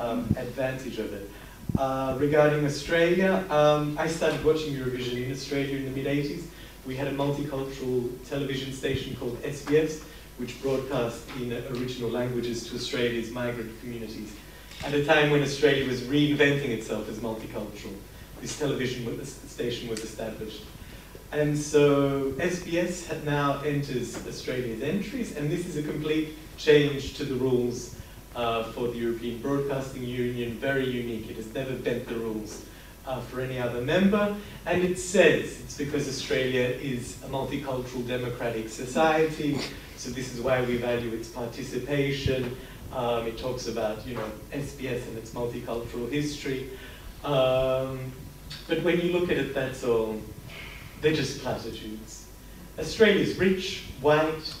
um, 0.00 0.20
advantage 0.36 0.98
of 0.98 1.12
it. 1.12 1.30
Uh, 1.76 2.16
regarding 2.18 2.64
Australia, 2.64 3.44
um, 3.50 3.96
I 3.98 4.08
started 4.08 4.44
watching 4.44 4.74
Eurovision 4.74 5.24
in 5.24 5.32
Australia 5.32 5.76
in 5.76 5.84
the 5.84 5.90
mid-80s. 5.90 6.44
We 6.86 6.96
had 6.96 7.08
a 7.08 7.12
multicultural 7.12 8.10
television 8.28 8.72
station 8.72 9.14
called 9.16 9.40
SBS, 9.42 10.02
which 10.38 10.60
broadcast 10.62 11.22
in 11.40 11.52
original 11.76 12.10
languages 12.10 12.68
to 12.68 12.76
Australia's 12.76 13.30
migrant 13.30 13.78
communities. 13.80 14.34
At 14.84 14.94
a 14.94 15.04
time 15.04 15.30
when 15.30 15.42
Australia 15.42 15.86
was 15.86 16.02
reinventing 16.02 16.70
itself 16.70 17.08
as 17.08 17.18
multicultural, 17.18 17.94
this 18.40 18.58
television 18.58 19.24
station 19.24 19.88
was 19.88 20.00
established. 20.04 20.62
And 21.32 21.58
so 21.58 22.32
SBS 22.38 23.22
now 23.24 23.60
enters 23.60 24.16
Australia's 24.26 24.82
entries, 24.82 25.36
and 25.36 25.50
this 25.50 25.66
is 25.66 25.76
a 25.76 25.82
complete 25.82 26.34
change 26.56 27.14
to 27.14 27.24
the 27.24 27.34
rules 27.34 27.96
uh, 28.34 28.62
for 28.62 28.88
the 28.88 28.98
European 28.98 29.42
Broadcasting 29.42 30.04
Union, 30.04 30.52
very 30.54 30.88
unique. 30.88 31.28
It 31.28 31.36
has 31.36 31.52
never 31.52 31.74
bent 31.74 32.08
the 32.08 32.14
rules 32.14 32.64
uh, 33.06 33.20
for 33.20 33.40
any 33.40 33.58
other 33.58 33.80
member, 33.80 34.36
and 34.64 34.82
it 34.82 34.98
says 34.98 35.60
it's 35.60 35.76
because 35.76 36.08
Australia 36.08 36.68
is 36.80 37.22
a 37.24 37.28
multicultural 37.28 38.06
democratic 38.06 38.68
society, 38.68 39.58
so 39.98 40.10
this 40.10 40.32
is 40.32 40.40
why 40.40 40.62
we 40.62 40.76
value 40.76 41.12
its 41.12 41.28
participation. 41.28 42.56
Um, 42.92 43.26
it 43.26 43.36
talks 43.36 43.66
about, 43.66 44.06
you 44.06 44.14
know, 44.14 44.30
SBS 44.52 45.06
and 45.08 45.18
its 45.18 45.32
multicultural 45.32 46.10
history. 46.10 46.70
Um, 47.24 48.12
but 48.68 48.82
when 48.82 49.00
you 49.00 49.12
look 49.12 49.30
at 49.30 49.36
it, 49.36 49.54
that's 49.54 49.82
all, 49.82 50.20
they're 51.00 51.12
just 51.12 51.42
platitudes. 51.42 52.26
Australia 52.78 53.20
is 53.20 53.36
rich, 53.36 53.84
white, 54.00 54.54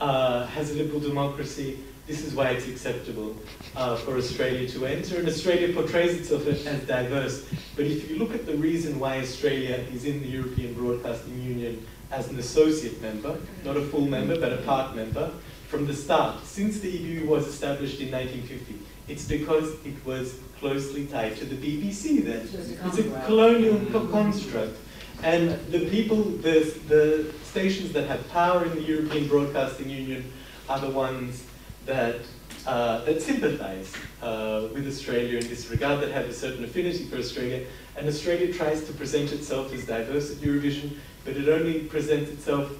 uh, 0.00 0.46
has 0.48 0.70
a 0.72 0.74
liberal 0.74 1.00
democracy. 1.00 1.78
This 2.06 2.22
is 2.22 2.34
why 2.34 2.50
it's 2.50 2.68
acceptable 2.68 3.34
uh, 3.74 3.96
for 3.96 4.18
Australia 4.18 4.68
to 4.68 4.84
enter. 4.84 5.18
And 5.18 5.26
Australia 5.26 5.72
portrays 5.72 6.14
itself 6.20 6.46
as 6.46 6.62
diverse. 6.86 7.48
But 7.74 7.86
if 7.86 8.10
you 8.10 8.18
look 8.18 8.34
at 8.34 8.44
the 8.44 8.54
reason 8.56 9.00
why 9.00 9.20
Australia 9.20 9.82
is 9.92 10.04
in 10.04 10.20
the 10.20 10.28
European 10.28 10.74
Broadcasting 10.74 11.42
Union 11.42 11.86
as 12.14 12.28
an 12.28 12.38
associate 12.38 13.02
member, 13.02 13.36
not 13.64 13.76
a 13.76 13.82
full 13.82 14.06
member, 14.06 14.38
but 14.38 14.52
a 14.52 14.58
part 14.58 14.94
member, 14.94 15.30
from 15.68 15.86
the 15.86 15.94
start, 15.94 16.44
since 16.44 16.78
the 16.78 16.90
EBU 16.92 17.26
was 17.26 17.48
established 17.48 18.00
in 18.00 18.12
1950, 18.12 18.78
it's 19.08 19.26
because 19.26 19.70
it 19.84 19.96
was 20.06 20.38
closely 20.60 21.06
tied 21.06 21.36
to 21.36 21.44
the 21.44 21.56
BBC 21.56 22.24
then. 22.24 22.48
It's 22.86 22.98
a 22.98 23.26
colonial 23.26 23.80
co- 23.90 24.06
construct. 24.06 24.76
And 25.22 25.50
the 25.72 25.88
people, 25.90 26.22
the, 26.22 26.72
the 26.88 27.32
stations 27.42 27.92
that 27.92 28.06
have 28.06 28.28
power 28.30 28.64
in 28.64 28.74
the 28.74 28.82
European 28.82 29.26
Broadcasting 29.26 29.90
Union 29.90 30.30
are 30.68 30.78
the 30.78 30.90
ones 30.90 31.44
that, 31.86 32.16
uh, 32.66 33.04
that 33.04 33.20
sympathize 33.20 33.92
uh, 34.22 34.68
with 34.72 34.86
Australia 34.86 35.38
in 35.38 35.48
this 35.48 35.68
regard, 35.70 36.00
that 36.02 36.12
have 36.12 36.26
a 36.26 36.32
certain 36.32 36.64
affinity 36.64 37.04
for 37.06 37.16
Australia. 37.16 37.66
And 37.96 38.06
Australia 38.06 38.52
tries 38.52 38.84
to 38.84 38.92
present 38.92 39.32
itself 39.32 39.72
as 39.72 39.86
diverse 39.86 40.30
at 40.30 40.38
Eurovision, 40.38 40.96
but 41.24 41.36
it 41.36 41.48
only 41.48 41.80
presents 41.80 42.30
itself 42.30 42.70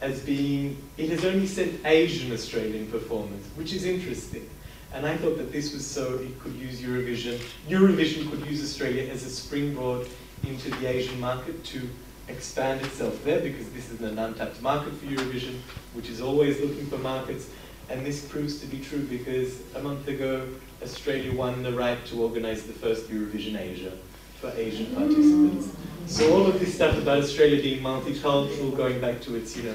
as 0.00 0.20
being, 0.20 0.76
it 0.96 1.10
has 1.10 1.24
only 1.24 1.46
sent 1.46 1.84
Asian 1.84 2.32
Australian 2.32 2.90
performers, 2.90 3.44
which 3.56 3.72
is 3.72 3.84
interesting. 3.84 4.48
And 4.92 5.06
I 5.06 5.16
thought 5.16 5.36
that 5.36 5.52
this 5.52 5.72
was 5.72 5.86
so 5.86 6.14
it 6.14 6.38
could 6.40 6.54
use 6.54 6.80
Eurovision, 6.80 7.38
Eurovision 7.68 8.28
could 8.30 8.44
use 8.46 8.62
Australia 8.62 9.10
as 9.10 9.24
a 9.24 9.30
springboard 9.30 10.08
into 10.44 10.70
the 10.70 10.86
Asian 10.86 11.20
market 11.20 11.62
to 11.64 11.88
expand 12.28 12.80
itself 12.80 13.22
there 13.24 13.40
because 13.40 13.68
this 13.70 13.90
is 13.90 14.00
an 14.00 14.18
untapped 14.18 14.60
market 14.62 14.92
for 14.94 15.06
Eurovision, 15.06 15.58
which 15.94 16.08
is 16.08 16.20
always 16.20 16.60
looking 16.60 16.86
for 16.86 16.98
markets. 16.98 17.50
And 17.88 18.06
this 18.06 18.24
proves 18.24 18.60
to 18.60 18.66
be 18.66 18.78
true 18.78 19.02
because 19.02 19.60
a 19.74 19.80
month 19.80 20.08
ago, 20.08 20.48
Australia 20.82 21.34
won 21.34 21.62
the 21.62 21.72
right 21.72 22.04
to 22.06 22.22
organize 22.22 22.62
the 22.62 22.72
first 22.72 23.10
Eurovision 23.10 23.58
Asia 23.58 23.92
for 24.40 24.50
Asian 24.56 24.86
participants. 24.94 25.68
So 26.06 26.34
all 26.34 26.46
of 26.46 26.58
this 26.58 26.74
stuff 26.74 26.96
about 26.98 27.18
Australia 27.18 27.62
being 27.62 27.82
multicultural, 27.82 28.76
going 28.76 29.00
back 29.00 29.20
to 29.22 29.36
its, 29.36 29.56
you 29.56 29.64
know, 29.64 29.74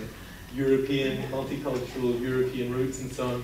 European, 0.53 1.23
multicultural 1.29 2.19
European 2.19 2.73
roots 2.73 3.01
and 3.01 3.11
so 3.11 3.27
on, 3.27 3.43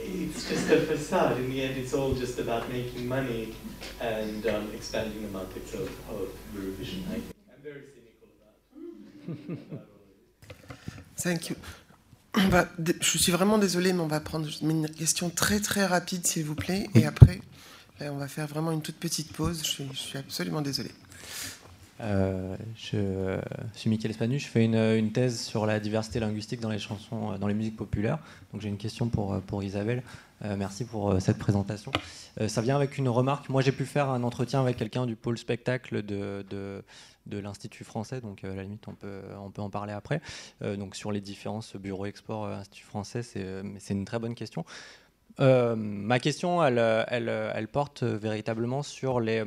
it's 0.00 0.48
just 0.48 0.70
a 0.70 0.80
facade. 0.80 1.36
In 1.38 1.50
the 1.50 1.62
end, 1.62 1.76
it's 1.76 1.94
all 1.94 2.14
just 2.14 2.38
about 2.38 2.70
making 2.70 3.06
money 3.06 3.54
and 4.00 4.46
um, 4.46 4.70
expanding 4.74 5.22
the 5.22 5.28
markets 5.28 5.74
of, 5.74 5.88
of 6.10 6.28
Eurovision, 6.54 7.02
I 7.10 7.20
think. 7.20 7.34
I'm 7.48 7.62
very 7.62 7.82
cynical 7.94 8.28
about, 8.38 9.68
about 9.68 9.88
Thank 11.16 11.50
you. 11.50 11.56
On 12.36 12.48
va, 12.48 12.68
je 13.00 13.18
suis 13.18 13.30
vraiment 13.30 13.58
désolée, 13.58 13.92
mais 13.92 14.00
on 14.00 14.08
va 14.08 14.18
prendre 14.18 14.48
une 14.60 14.88
question 14.88 15.30
très 15.30 15.60
très 15.60 15.86
rapide, 15.86 16.26
s'il 16.26 16.44
vous 16.44 16.56
plaît, 16.56 16.88
et 16.96 17.06
après, 17.06 17.40
on 18.00 18.16
va 18.16 18.28
faire 18.28 18.46
vraiment 18.46 18.72
une 18.72 18.82
toute 18.82 18.96
petite 18.96 19.32
pause. 19.32 19.62
Je 19.64 19.96
suis, 19.96 20.18
absolument 20.18 20.62
désolée. 20.62 20.92
Euh, 22.00 22.56
je 22.74 23.40
suis 23.74 23.88
Michael 23.88 24.10
Espanu, 24.10 24.38
je 24.38 24.48
fais 24.48 24.64
une, 24.64 25.12
thèse 25.12 25.40
sur 25.40 25.64
la 25.64 25.78
diversité 25.78 26.18
linguistique 26.18 26.60
dans 26.60 26.70
les 26.70 26.80
chansons, 26.80 27.38
dans 27.38 27.46
les 27.46 27.54
musiques 27.54 27.76
populaires. 27.76 28.18
Donc 28.52 28.62
j'ai 28.62 28.68
une 28.68 28.78
question 28.78 29.08
pour, 29.08 29.40
pour 29.42 29.62
Isabelle. 29.62 30.02
Euh, 30.44 30.56
merci 30.56 30.84
pour 30.84 31.10
euh, 31.10 31.20
cette 31.20 31.38
présentation. 31.38 31.92
Euh, 32.40 32.48
ça 32.48 32.60
vient 32.60 32.76
avec 32.76 32.98
une 32.98 33.08
remarque. 33.08 33.48
Moi 33.48 33.62
j'ai 33.62 33.72
pu 33.72 33.86
faire 33.86 34.10
un 34.10 34.22
entretien 34.22 34.60
avec 34.60 34.76
quelqu'un 34.76 35.06
du 35.06 35.16
pôle 35.16 35.38
spectacle 35.38 36.02
de, 36.02 36.44
de, 36.50 36.82
de 37.26 37.38
l'Institut 37.38 37.84
français, 37.84 38.20
donc 38.20 38.44
à 38.44 38.54
la 38.54 38.62
limite 38.62 38.86
on 38.88 38.94
peut, 38.94 39.22
on 39.40 39.50
peut 39.50 39.62
en 39.62 39.70
parler 39.70 39.92
après. 39.92 40.20
donc 40.60 40.96
sur 40.96 41.12
les 41.12 41.20
différences 41.20 41.76
bureau 41.76 42.06
export 42.06 42.46
Institut 42.46 42.84
français, 42.84 43.22
c'est 43.22 43.94
une 43.94 44.04
très 44.04 44.18
bonne 44.18 44.34
question. 44.34 44.64
Ma 45.38 46.18
question, 46.18 46.64
elle, 46.64 47.68
porte 47.72 48.02
véritablement 48.02 48.82
sur 48.82 49.20
les 49.20 49.44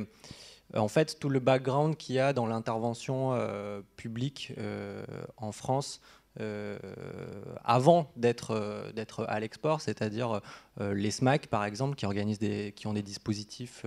en 0.76 0.88
fait, 0.88 1.18
tout 1.18 1.28
le 1.28 1.40
background 1.40 1.96
qu'il 1.96 2.16
y 2.16 2.18
a 2.18 2.32
dans 2.32 2.46
l'intervention 2.46 3.32
euh, 3.32 3.80
publique 3.96 4.52
euh, 4.58 5.04
en 5.36 5.52
France 5.52 6.00
euh, 6.40 6.78
avant 7.64 8.12
d'être 8.16 8.92
d'être 8.94 9.24
à 9.28 9.40
l'export, 9.40 9.80
c'est-à-dire 9.80 10.40
les 10.78 11.10
SMAC 11.10 11.48
par 11.48 11.64
exemple, 11.64 11.96
qui 11.96 12.06
organisent 12.06 12.38
des, 12.38 12.72
qui 12.76 12.86
ont 12.86 12.92
des 12.92 13.02
dispositifs 13.02 13.84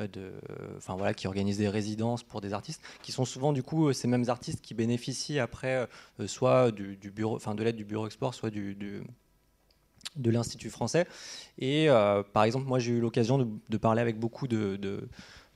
de, 0.00 0.32
enfin 0.76 0.96
voilà, 0.96 1.14
qui 1.14 1.28
organisent 1.28 1.58
des 1.58 1.68
résidences 1.68 2.24
pour 2.24 2.40
des 2.40 2.52
artistes, 2.52 2.82
qui 3.02 3.12
sont 3.12 3.24
souvent 3.24 3.52
du 3.52 3.62
coup 3.62 3.92
ces 3.92 4.08
mêmes 4.08 4.28
artistes 4.28 4.60
qui 4.60 4.74
bénéficient 4.74 5.38
après 5.38 5.88
soit 6.26 6.72
du, 6.72 6.96
bureau, 7.14 7.36
enfin 7.36 7.54
de 7.54 7.62
l'aide 7.62 7.76
du 7.76 7.84
bureau 7.84 8.06
export, 8.06 8.34
soit 8.34 8.50
du 8.50 9.04
de 10.16 10.30
l'Institut 10.30 10.70
français. 10.70 11.06
Et 11.58 11.88
par 12.32 12.44
exemple, 12.44 12.66
moi 12.66 12.78
j'ai 12.78 12.92
eu 12.92 13.00
l'occasion 13.00 13.38
de, 13.68 13.76
parler 13.76 14.00
avec 14.00 14.18
beaucoup 14.18 14.48
de, 14.48 14.76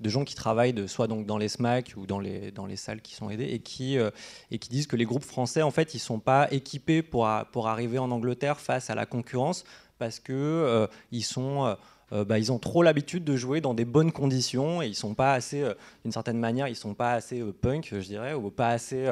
de 0.00 0.08
gens 0.08 0.24
qui 0.24 0.34
travaillent 0.34 0.72
de, 0.72 0.86
soit 0.86 1.06
donc 1.06 1.26
dans 1.26 1.38
les 1.38 1.48
SMAC 1.48 1.94
ou 1.96 2.06
dans 2.06 2.20
les, 2.20 2.50
dans 2.52 2.66
les 2.66 2.76
salles 2.76 3.00
qui 3.00 3.14
sont 3.14 3.30
aidées 3.30 3.48
et 3.50 3.58
qui, 3.58 3.98
euh, 3.98 4.10
et 4.50 4.58
qui 4.58 4.68
disent 4.68 4.86
que 4.86 4.96
les 4.96 5.04
groupes 5.04 5.24
français, 5.24 5.62
en 5.62 5.70
fait, 5.70 5.94
ils 5.94 5.98
ne 5.98 6.02
sont 6.02 6.20
pas 6.20 6.50
équipés 6.52 7.02
pour, 7.02 7.28
pour 7.52 7.68
arriver 7.68 7.98
en 7.98 8.10
Angleterre 8.10 8.60
face 8.60 8.90
à 8.90 8.94
la 8.94 9.06
concurrence 9.06 9.64
parce 9.98 10.20
qu'ils 10.20 10.34
euh, 10.36 10.86
sont... 11.22 11.76
Euh, 12.12 12.24
bah, 12.24 12.38
ils 12.38 12.50
ont 12.52 12.58
trop 12.58 12.82
l'habitude 12.82 13.24
de 13.24 13.36
jouer 13.36 13.60
dans 13.60 13.74
des 13.74 13.84
bonnes 13.84 14.12
conditions 14.12 14.82
et 14.82 14.86
ils 14.86 14.94
sont 14.94 15.14
pas 15.14 15.32
assez, 15.34 15.64
d'une 16.04 16.12
certaine 16.12 16.38
manière, 16.38 16.68
ils 16.68 16.76
sont 16.76 16.94
pas 16.94 17.12
assez 17.12 17.42
punk, 17.60 17.88
je 17.92 18.06
dirais, 18.06 18.34
ou 18.34 18.50
pas 18.50 18.68
assez 18.68 19.10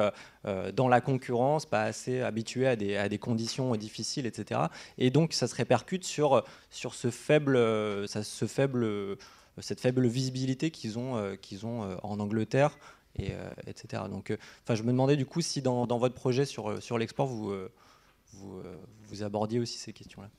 dans 0.73 0.87
la 0.87 1.01
concurrence, 1.01 1.65
pas 1.65 1.83
assez 1.83 2.21
habitués 2.21 2.67
à 2.67 2.75
des, 2.75 3.17
conditions 3.19 3.75
difficiles, 3.75 4.25
etc. 4.25 4.61
Et 4.97 5.09
donc 5.09 5.33
ça 5.33 5.47
se 5.47 5.55
répercute 5.55 6.05
sur, 6.05 6.43
sur 6.69 6.93
ce 6.93 7.09
faible, 7.09 7.57
cette 9.61 9.79
faible 9.79 10.07
visibilité 10.07 10.71
qu'ils 10.71 10.99
ont, 10.99 11.17
euh, 11.17 11.35
qu'ils 11.35 11.65
ont 11.65 11.83
euh, 11.83 11.95
en 12.03 12.19
Angleterre, 12.19 12.77
et, 13.15 13.31
euh, 13.31 13.49
etc. 13.65 14.03
Donc, 14.09 14.35
enfin, 14.63 14.75
je 14.75 14.83
me 14.83 14.91
demandais 14.91 15.17
du 15.17 15.25
coup 15.25 15.41
si 15.41 15.61
dans, 15.61 15.85
votre 15.85 16.15
projet 16.15 16.45
sur, 16.45 16.81
sur 16.81 16.97
l'export, 16.97 17.25
vous, 17.25 17.51
vous 18.33 19.23
abordiez 19.23 19.59
aussi 19.59 19.77
ces 19.77 19.93
questions-là. 19.93 20.29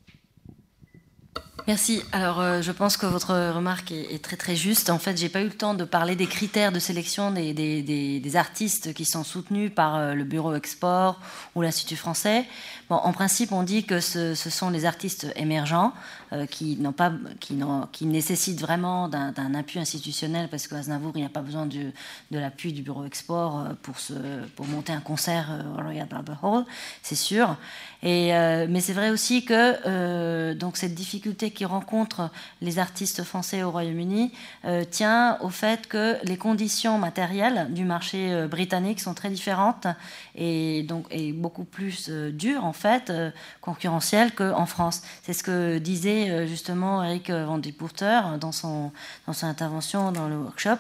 Merci. 1.69 2.03
Alors, 2.13 2.41
euh, 2.41 2.63
je 2.63 2.73
pense 2.73 2.97
que 2.97 3.05
votre 3.05 3.35
remarque 3.53 3.93
est, 3.93 4.25
très 4.25 4.37
très 4.37 4.57
juste. 4.57 4.89
En 4.89 4.99
fait, 4.99 5.19
j'ai 5.19 5.29
pas 5.29 5.43
eu 5.43 5.49
le 5.49 5.51
temps 5.51 5.75
de 5.75 5.85
parler 5.85 6.17
des 6.17 6.27
critères 6.27 6.73
de 6.73 6.79
sélection 6.79 7.31
des 7.31 8.37
artistes 8.37 8.95
qui 8.95 9.05
sont 9.05 9.23
soutenus 9.23 9.71
par 9.75 9.97
euh, 9.97 10.15
le 10.15 10.25
Bureau 10.25 10.55
Export 10.55 11.21
ou 11.55 11.61
l'Institut 11.61 11.97
français. 11.97 12.47
En 12.91 13.13
principe, 13.13 13.53
on 13.53 13.63
dit 13.63 13.85
que 13.85 14.01
ce, 14.01 14.35
sont 14.35 14.71
les 14.71 14.87
artistes 14.87 15.27
émergents 15.37 15.93
euh, 16.33 16.47
qui 16.47 16.77
n'ont 16.77 16.93
pas, 16.93 17.13
qui, 17.41 18.07
nécessitent 18.07 18.61
vraiment 18.61 19.09
d'un, 19.09 19.55
appui 19.55 19.79
institutionnel 19.79 20.49
parce 20.49 20.67
qu'à 20.69 20.77
Aznavour, 20.77 21.13
il 21.15 21.21
n'y 21.21 21.27
a 21.27 21.31
pas 21.31 21.43
besoin 21.43 21.67
de, 21.67 21.93
l'appui 22.31 22.73
du 22.73 22.83
Bureau 22.83 23.05
Export 23.05 23.59
euh, 23.59 23.73
pour, 23.83 23.99
se, 23.99 24.15
pour 24.57 24.67
monter 24.67 24.93
un 24.93 25.01
concert 25.01 25.51
au 25.77 25.83
Royal 25.83 26.09
Albert 26.11 26.43
Hall, 26.43 26.65
c'est 27.03 27.15
sûr. 27.15 27.57
Euh, 28.05 28.67
mais 28.71 28.81
c'est 28.81 28.93
vrai 28.93 29.11
aussi 29.11 29.45
que 29.45 30.55
donc 30.55 30.77
cette 30.77 30.95
difficulté 30.95 31.51
qui 31.51 31.65
rencontrent 31.65 32.31
les 32.63 32.79
artistes 32.79 33.23
français 33.23 33.63
au 33.63 33.71
Royaume-Uni 33.71 34.33
euh, 34.65 34.85
tient 34.85 35.39
au 35.41 35.51
fait 35.51 35.87
que 35.87 36.17
les 36.25 36.37
conditions 36.37 36.99
matérielles 36.99 37.69
du 37.71 37.85
marché 37.85 38.33
euh, 38.33 38.49
britannique 38.49 39.01
sont 39.01 39.15
très 39.15 39.31
différentes 39.31 39.87
et 40.35 40.83
donc 40.83 41.07
et 41.11 41.33
beaucoup 41.33 41.65
plus 41.65 42.09
euh, 42.09 42.31
dures 42.31 42.65
en 42.65 42.73
fait, 42.79 43.11
euh, 43.11 43.31
concurrentielles 43.61 44.35
qu'en 44.35 44.67
France. 44.67 45.03
C'est 45.23 45.35
ce 45.35 45.43
que 45.43 45.79
disait 45.79 46.31
euh, 46.31 46.47
justement 46.47 47.03
Eric 47.05 47.31
Van 47.31 47.61
Porter 47.79 48.21
dans 48.41 48.53
son 48.53 48.93
dans 49.27 49.33
son 49.35 49.47
intervention 49.47 50.13
dans 50.13 50.29
le 50.29 50.39
workshop 50.39 50.79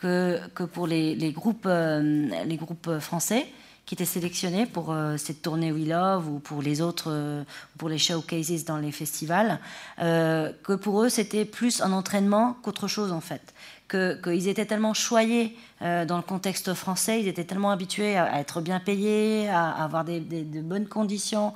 que, 0.00 0.40
que 0.54 0.62
pour 0.62 0.86
les, 0.86 1.16
les 1.16 1.32
groupes 1.32 1.66
les 1.68 2.56
groupes 2.56 2.98
français 3.00 3.48
qui 3.88 3.94
étaient 3.94 4.04
sélectionnés 4.04 4.66
pour 4.66 4.92
euh, 4.92 5.16
cette 5.16 5.40
tournée 5.40 5.72
We 5.72 5.88
Love 5.88 6.28
ou 6.28 6.40
pour 6.40 6.60
les 6.60 6.82
autres, 6.82 7.10
euh, 7.10 7.42
pour 7.78 7.88
les 7.88 7.96
showcases 7.96 8.66
dans 8.66 8.76
les 8.76 8.92
festivals, 8.92 9.60
euh, 9.98 10.52
que 10.62 10.74
pour 10.74 11.02
eux 11.02 11.08
c'était 11.08 11.46
plus 11.46 11.80
un 11.80 11.92
entraînement 11.92 12.54
qu'autre 12.62 12.86
chose 12.86 13.12
en 13.12 13.22
fait 13.22 13.54
qu'ils 13.88 14.48
étaient 14.48 14.66
tellement 14.66 14.92
choyés 14.92 15.56
euh, 15.80 16.04
dans 16.04 16.16
le 16.16 16.22
contexte 16.22 16.74
français, 16.74 17.20
ils 17.20 17.28
étaient 17.28 17.44
tellement 17.44 17.70
habitués 17.70 18.16
à, 18.16 18.40
être 18.40 18.60
bien 18.60 18.80
payés, 18.80 19.48
à, 19.48 19.70
avoir 19.70 20.04
de 20.04 20.60
bonnes 20.60 20.86
conditions, 20.86 21.54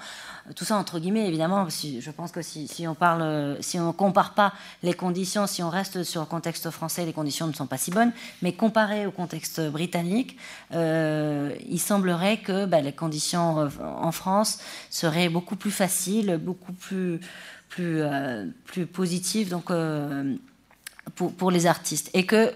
tout 0.56 0.64
ça 0.64 0.76
entre 0.76 0.98
guillemets 0.98 1.26
évidemment. 1.26 1.68
Je 1.68 2.10
pense 2.10 2.32
que 2.32 2.40
si, 2.40 2.86
on 2.88 2.94
parle, 2.94 3.58
compare 3.96 4.34
pas 4.34 4.52
les 4.82 4.94
conditions, 4.94 5.46
si 5.46 5.62
on 5.62 5.68
reste 5.70 6.04
sur 6.04 6.20
le 6.22 6.26
contexte 6.26 6.70
français, 6.70 7.04
les 7.04 7.12
conditions 7.12 7.46
ne 7.46 7.52
sont 7.52 7.66
pas 7.66 7.78
si 7.78 7.90
bonnes, 7.90 8.12
mais 8.40 8.52
comparé 8.52 9.06
au 9.06 9.10
contexte 9.10 9.60
britannique, 9.60 10.38
euh, 10.72 11.54
il 11.68 11.80
semblerait 11.80 12.38
que 12.38 12.64
bah, 12.64 12.80
les 12.80 12.92
conditions 12.92 13.68
en 13.80 14.12
France 14.12 14.58
seraient 14.88 15.28
beaucoup 15.28 15.56
plus 15.56 15.70
faciles, 15.70 16.38
beaucoup 16.40 16.72
plus 16.72 17.20
plus, 17.68 18.02
euh, 18.02 18.46
positives. 18.92 19.48
Donc 19.48 19.70
pour, 21.14 21.50
les 21.50 21.66
artistes 21.66 22.10
et 22.14 22.26
que 22.26 22.52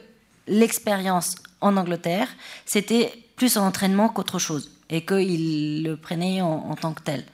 l'expérience 0.47 1.37
en 1.61 1.77
Angleterre, 1.77 2.29
c'était 2.65 3.13
plus 3.37 3.57
un 3.57 3.63
entraînement 3.63 4.09
qu'autre 4.09 4.39
chose 4.39 4.71
et 4.89 5.05
qu'ils 5.05 5.83
le 5.83 5.97
prenaient 5.97 6.41
en, 6.41 6.75
tant 6.77 6.93
que 6.93 7.03
tel. 7.03 7.25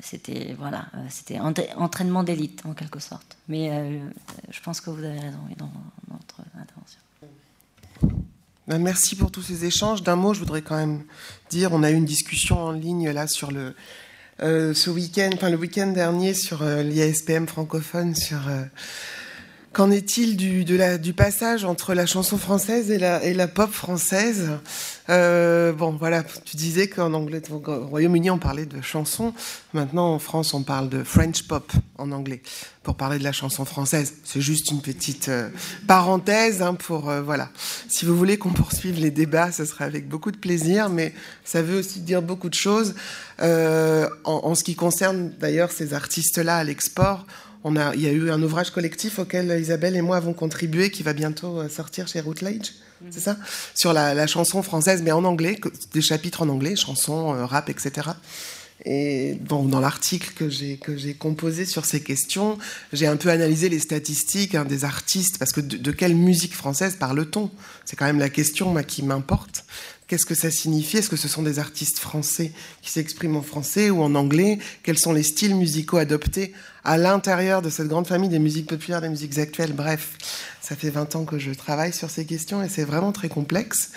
C'était 0.00 0.54
voilà, 0.58 0.86
c'était 1.08 1.38
entraînement 1.38 2.24
d'élite 2.24 2.62
en 2.66 2.74
quelque 2.74 2.98
sorte. 2.98 3.36
Mais 3.48 3.70
euh, 3.70 4.00
je 4.50 4.60
pense 4.60 4.80
que 4.80 4.90
vous 4.90 5.02
avez 5.02 5.18
raison 5.18 5.38
dans, 5.56 5.72
votre 6.08 6.40
intervention. 6.60 7.00
Ben 8.66 8.78
merci 8.78 9.14
pour 9.14 9.30
tous 9.30 9.42
ces 9.42 9.64
échanges. 9.64 10.02
D'un 10.02 10.16
mot, 10.16 10.34
je 10.34 10.40
voudrais 10.40 10.62
quand 10.62 10.76
même 10.76 11.04
dire, 11.50 11.72
on 11.72 11.82
a 11.82 11.90
eu 11.90 11.94
une 11.94 12.04
discussion 12.04 12.58
en 12.58 12.72
ligne 12.72 13.10
là 13.10 13.26
sur 13.26 13.50
le, 13.50 13.74
ce 14.40 14.90
week-end, 14.90 15.30
enfin 15.34 15.50
le 15.50 15.56
week-end 15.56 15.88
dernier 15.88 16.34
sur 16.34 16.64
l'IASPM 16.64 17.46
francophone 17.46 18.14
sur 18.14 18.40
Qu'en 19.74 19.90
est-il 19.90 20.36
du, 20.36 21.12
passage 21.14 21.64
entre 21.64 21.94
la 21.94 22.06
chanson 22.06 22.38
française 22.38 22.92
et 22.92 22.98
la, 23.34 23.48
pop 23.48 23.72
française 23.72 24.50
euh, 25.08 25.72
Bon, 25.72 25.90
voilà, 25.90 26.22
tu 26.22 26.56
disais 26.56 26.86
qu'en 26.86 27.12
anglais, 27.12 27.42
au 27.50 27.58
Royaume-Uni, 27.58 28.30
on 28.30 28.38
parlait 28.38 28.66
de 28.66 28.80
chansons. 28.80 29.34
Maintenant, 29.72 30.14
en 30.14 30.20
France, 30.20 30.54
on 30.54 30.62
parle 30.62 30.88
de 30.88 31.02
French 31.02 31.42
pop 31.48 31.72
en 31.98 32.12
anglais 32.12 32.40
pour 32.84 32.94
parler 32.94 33.18
de 33.18 33.24
la 33.24 33.32
chanson 33.32 33.64
française. 33.64 34.14
C'est 34.22 34.40
juste 34.40 34.70
une 34.70 34.80
petite 34.80 35.28
euh, 35.28 35.48
parenthèse 35.88 36.62
hein, 36.62 36.74
pour 36.74 37.10
euh, 37.10 37.20
voilà. 37.20 37.50
Si 37.88 38.04
vous 38.04 38.16
voulez 38.16 38.36
qu'on 38.36 38.52
poursuive 38.52 39.00
les 39.00 39.10
débats, 39.10 39.50
ce 39.50 39.64
sera 39.64 39.86
avec 39.86 40.08
beaucoup 40.08 40.30
de 40.30 40.38
plaisir, 40.38 40.88
mais 40.88 41.12
ça 41.44 41.62
veut 41.62 41.80
aussi 41.80 41.98
dire 41.98 42.22
beaucoup 42.22 42.48
de 42.48 42.54
choses 42.54 42.94
en 43.40 44.54
ce 44.54 44.62
qui 44.62 44.76
concerne 44.76 45.32
d'ailleurs 45.40 45.72
ces 45.72 45.94
artistes-là 45.94 46.58
à 46.58 46.62
l'export 46.64 47.26
il 47.64 48.00
y 48.00 48.06
a 48.06 48.12
eu 48.12 48.30
un 48.30 48.42
ouvrage 48.42 48.70
collectif 48.70 49.18
auquel 49.18 49.58
Isabelle 49.60 49.96
et 49.96 50.02
moi 50.02 50.16
avons 50.16 50.34
contribué, 50.34 50.90
qui 50.90 51.02
va 51.02 51.12
bientôt 51.12 51.60
euh, 51.60 51.68
sortir 51.68 52.08
chez 52.08 52.20
Routledge, 52.20 52.72
mhm. 53.00 53.08
c'est 53.10 53.20
ça? 53.20 53.36
Sur 53.74 53.92
la, 53.92 54.26
chanson 54.26 54.62
française, 54.62 55.02
mais 55.02 55.12
en 55.12 55.24
anglais, 55.24 55.58
des 55.92 56.02
chapitres 56.02 56.42
en 56.42 56.48
anglais, 56.48 56.76
chansons, 56.76 57.34
euh, 57.34 57.46
rap, 57.46 57.70
etc. 57.70 58.10
Et 58.84 59.38
dans 59.48 59.80
l'article 59.80 60.32
que 60.34 60.50
j'ai 60.50 60.76
que 60.76 60.96
j'ai 60.96 61.14
composé 61.14 61.64
sur 61.64 61.84
ces 61.84 62.02
questions, 62.02 62.58
j'ai 62.92 63.06
un 63.06 63.16
peu 63.16 63.30
analysé 63.30 63.68
les 63.68 63.78
statistiques 63.78 64.54
hein, 64.54 64.64
des 64.64 64.84
artistes, 64.84 65.38
parce 65.38 65.52
que 65.52 65.60
de, 65.60 65.90
quelle 65.90 66.14
musique 66.14 66.54
française 66.54 66.96
parle-t-on? 66.96 67.50
C'est 67.84 67.96
quand 67.96 68.04
même 68.04 68.18
la 68.18 68.28
question 68.28 68.74
qui 68.82 69.02
m'importe. 69.02 69.64
Qu'est-ce 70.06 70.26
que 70.26 70.34
ça 70.34 70.50
signifie? 70.50 70.98
Est-ce 70.98 71.08
que 71.08 71.16
ce 71.16 71.28
sont 71.28 71.42
des 71.42 71.58
artistes 71.58 71.98
français 71.98 72.52
qui 72.82 72.90
s'expriment 72.90 73.36
en 73.36 73.42
français 73.42 73.88
ou 73.88 74.02
en 74.02 74.14
anglais? 74.14 74.58
Quels 74.82 74.98
sont 74.98 75.14
les 75.14 75.22
styles 75.22 75.54
musicaux 75.54 75.96
adoptés 75.96 76.52
à 76.84 76.98
l'intérieur 76.98 77.62
de 77.62 77.70
cette 77.70 77.88
grande 77.88 78.06
famille 78.06 78.28
des 78.28 78.38
musiques 78.38 78.68
populaires, 78.68 79.00
des 79.00 79.08
musiques 79.08 79.38
actuelles 79.38 79.72
Bref, 79.72 80.16
ça 80.60 80.76
fait 80.76 80.90
20 80.90 81.16
ans 81.16 81.24
que 81.24 81.38
je 81.38 81.50
travaille 81.52 81.92
sur 81.92 82.08
ces 82.08 82.24
questions 82.24 82.62
et 82.62 82.68
c'est 82.68 82.84
vraiment 82.84 83.12
très 83.12 83.28
complexe. 83.28 83.90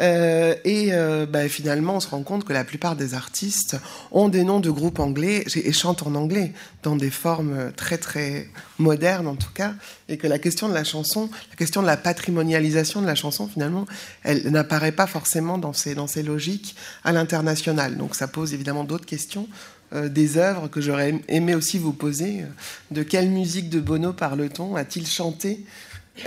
Euh, 0.00 0.54
et 0.64 0.88
euh, 0.92 1.26
bah, 1.26 1.48
finalement, 1.48 1.96
on 1.96 2.00
se 2.00 2.08
rend 2.08 2.22
compte 2.22 2.44
que 2.44 2.52
la 2.52 2.64
plupart 2.64 2.96
des 2.96 3.12
artistes 3.14 3.76
ont 4.10 4.28
des 4.28 4.42
noms 4.42 4.60
de 4.60 4.70
groupes 4.70 5.00
anglais 5.00 5.44
et 5.54 5.72
chantent 5.72 6.06
en 6.06 6.14
anglais 6.14 6.52
dans 6.82 6.96
des 6.96 7.10
formes 7.10 7.72
très 7.72 7.98
très 7.98 8.48
modernes 8.78 9.26
en 9.26 9.36
tout 9.36 9.52
cas, 9.52 9.74
et 10.08 10.16
que 10.16 10.26
la 10.26 10.38
question 10.38 10.68
de 10.68 10.74
la 10.74 10.84
chanson, 10.84 11.30
la 11.50 11.56
question 11.56 11.82
de 11.82 11.86
la 11.86 11.96
patrimonialisation 11.96 13.00
de 13.02 13.06
la 13.06 13.14
chanson, 13.14 13.46
finalement, 13.46 13.86
elle 14.22 14.50
n'apparaît 14.50 14.92
pas 14.92 15.06
forcément 15.06 15.58
dans 15.58 15.72
ces, 15.72 15.94
dans 15.94 16.06
ces 16.06 16.22
logiques 16.22 16.74
à 17.04 17.12
l'international. 17.12 17.96
Donc 17.96 18.14
ça 18.14 18.28
pose 18.28 18.54
évidemment 18.54 18.84
d'autres 18.84 19.06
questions 19.06 19.46
des 19.94 20.36
œuvres 20.36 20.68
que 20.68 20.80
j'aurais 20.80 21.20
aimé 21.28 21.54
aussi 21.54 21.78
vous 21.78 21.92
poser. 21.92 22.44
De 22.90 23.02
quelle 23.02 23.30
musique 23.30 23.70
de 23.70 23.80
Bono 23.80 24.12
parle-t-on? 24.12 24.76
A-t-il 24.76 25.06
chanté 25.06 25.64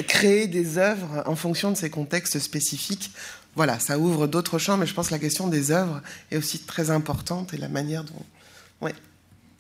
Créé 0.08 0.48
des 0.48 0.78
œuvres 0.78 1.24
en 1.26 1.36
fonction 1.36 1.72
de 1.72 1.78
ces 1.78 1.90
contextes 1.90 2.40
spécifiques? 2.40 3.12
Voilà, 3.56 3.80
ça 3.80 3.98
ouvre 3.98 4.28
d'autres 4.28 4.60
champs, 4.60 4.78
mais 4.78 4.86
je 4.86 4.94
pense 4.94 5.08
que 5.08 5.14
la 5.14 5.20
question 5.20 5.48
des 5.48 5.72
œuvres 5.72 6.02
est 6.30 6.38
aussi 6.38 6.60
très 6.60 6.92
importante 6.92 7.54
et 7.54 7.58
la 7.58 7.70
manière 7.70 8.04
dont. 8.04 8.26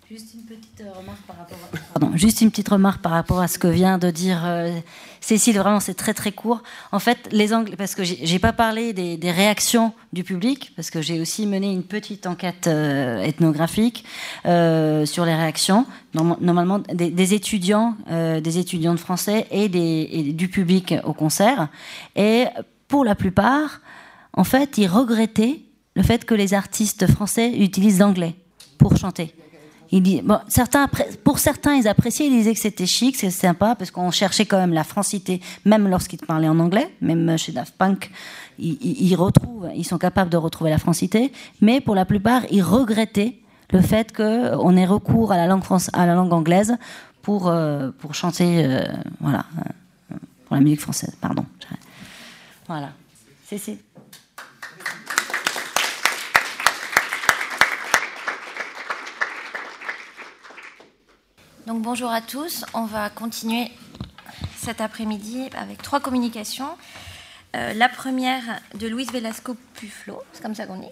Juste 0.10 0.36
une 0.36 0.44
petite 0.44 0.80
euh, 0.80 0.94
remarque 0.98 1.22
par 1.24 1.36
rapport 1.36 1.58
à... 1.74 1.78
Pardon, 2.00 2.16
juste 2.16 2.40
une 2.40 2.50
petite 2.50 2.70
remarque 2.70 3.02
par 3.02 3.12
rapport 3.12 3.42
à 3.42 3.50
ce 3.50 3.60
que 3.60 3.68
vient 3.68 3.98
de 3.98 4.10
dire 4.10 4.42
euh, 4.46 4.80
Cécile. 5.20 5.58
Vraiment, 5.60 5.82
c'est 5.82 5.96
très 5.96 6.14
très 6.14 6.32
court. 6.32 6.64
En 6.94 7.00
fait, 7.00 7.28
les 7.34 7.54
Anglais, 7.54 7.76
parce 7.76 7.94
que 7.94 8.06
j'ai 8.06 8.40
pas 8.40 8.54
parlé 8.54 8.94
des, 8.94 9.32
réactions 9.32 9.92
du 10.14 10.24
public, 10.24 10.72
parce 10.78 10.92
que 10.92 11.02
j'ai 11.02 11.20
aussi 11.20 11.46
mené 11.46 11.70
une 11.70 11.84
petite 11.84 12.26
enquête 12.26 12.68
euh, 12.68 13.22
ethnographique 13.22 14.06
sur 14.46 15.26
les 15.26 15.36
réactions. 15.36 15.86
Normalement, 16.14 16.80
des, 16.80 17.34
étudiants, 17.34 17.98
des 18.10 18.58
étudiants 18.60 18.94
de 18.94 19.00
français 19.00 19.46
et, 19.52 19.66
et 19.66 20.32
du 20.32 20.48
public 20.48 20.94
au 21.04 21.12
concert. 21.12 21.68
Et 22.16 22.46
pour 22.88 23.04
la 23.04 23.16
plupart, 23.16 23.82
en 24.32 24.46
fait, 24.46 24.78
ils 24.78 24.88
regrettaient 24.88 25.64
le 25.98 26.04
fait 26.04 26.24
que 26.24 26.34
les 26.34 26.54
artistes 26.54 27.08
français 27.08 27.52
utilisent 27.58 28.00
l'anglais 28.00 28.36
pour 28.78 28.96
chanter. 28.96 29.34
Il 29.92 30.04
dit, 30.04 30.22
bon, 30.22 30.40
pour 31.24 31.40
certains, 31.40 31.76
ils 31.76 31.88
appréciaient, 31.88 32.28
ils 32.28 32.32
disaient 32.32 32.54
que 32.54 32.60
c'était 32.60 32.86
chic, 32.86 33.16
c'est 33.16 33.30
sympa, 33.30 33.76
parce 33.76 33.92
qu'on 33.92 34.12
cherchait 34.12 34.46
quand 34.46 34.58
même 34.58 34.74
la 34.74 34.84
francité, 34.84 35.42
même 35.66 35.88
lorsqu'ils 35.88 36.20
parlaient 36.20 36.50
en 36.50 36.60
anglais, 36.60 36.94
même 37.02 37.38
chez 37.38 37.54
Daft 37.54 37.74
Punk, 37.78 38.12
ils, 38.60 39.16
retrouvent, 39.16 39.70
ils 39.76 39.86
sont 39.86 39.98
capables 39.98 40.30
de 40.30 40.38
retrouver 40.38 40.70
la 40.70 40.78
francité, 40.78 41.32
mais 41.62 41.80
pour 41.80 41.96
la 41.96 42.06
plupart, 42.06 42.42
ils 42.52 42.64
regrettaient 42.64 43.40
le 43.72 43.82
fait 43.82 44.16
qu'on 44.16 44.78
ait 44.78 44.86
recours 44.86 45.32
à 45.32 45.38
la 45.38 45.48
langue, 45.48 45.64
France, 45.64 45.90
à 45.94 46.06
la 46.06 46.16
langue 46.16 46.34
anglaise 46.34 46.76
pour, 47.22 47.48
euh, 47.48 47.92
pour 48.00 48.14
chanter, 48.14 48.66
euh, 48.66 48.84
voilà, 49.20 49.46
euh, 50.12 50.16
pour 50.46 50.56
la 50.56 50.62
musique 50.62 50.82
française, 50.82 51.16
pardon. 51.20 51.46
Voilà. 52.68 52.92
C'est, 53.46 53.58
c'est. 53.58 53.78
Donc 61.68 61.82
bonjour 61.82 62.10
à 62.10 62.22
tous, 62.22 62.64
on 62.74 62.86
va 62.86 63.10
continuer 63.10 63.70
cet 64.56 64.80
après-midi 64.80 65.50
avec 65.54 65.82
trois 65.82 66.00
communications. 66.00 66.70
Euh, 67.58 67.74
la 67.74 67.90
première 67.90 68.62
de 68.76 68.88
Luis 68.88 69.04
Velasco 69.12 69.58
Puflo, 69.74 70.24
c'est 70.32 70.42
comme 70.42 70.56
ça 70.56 70.66
qu'on 70.66 70.80
dit, 70.80 70.88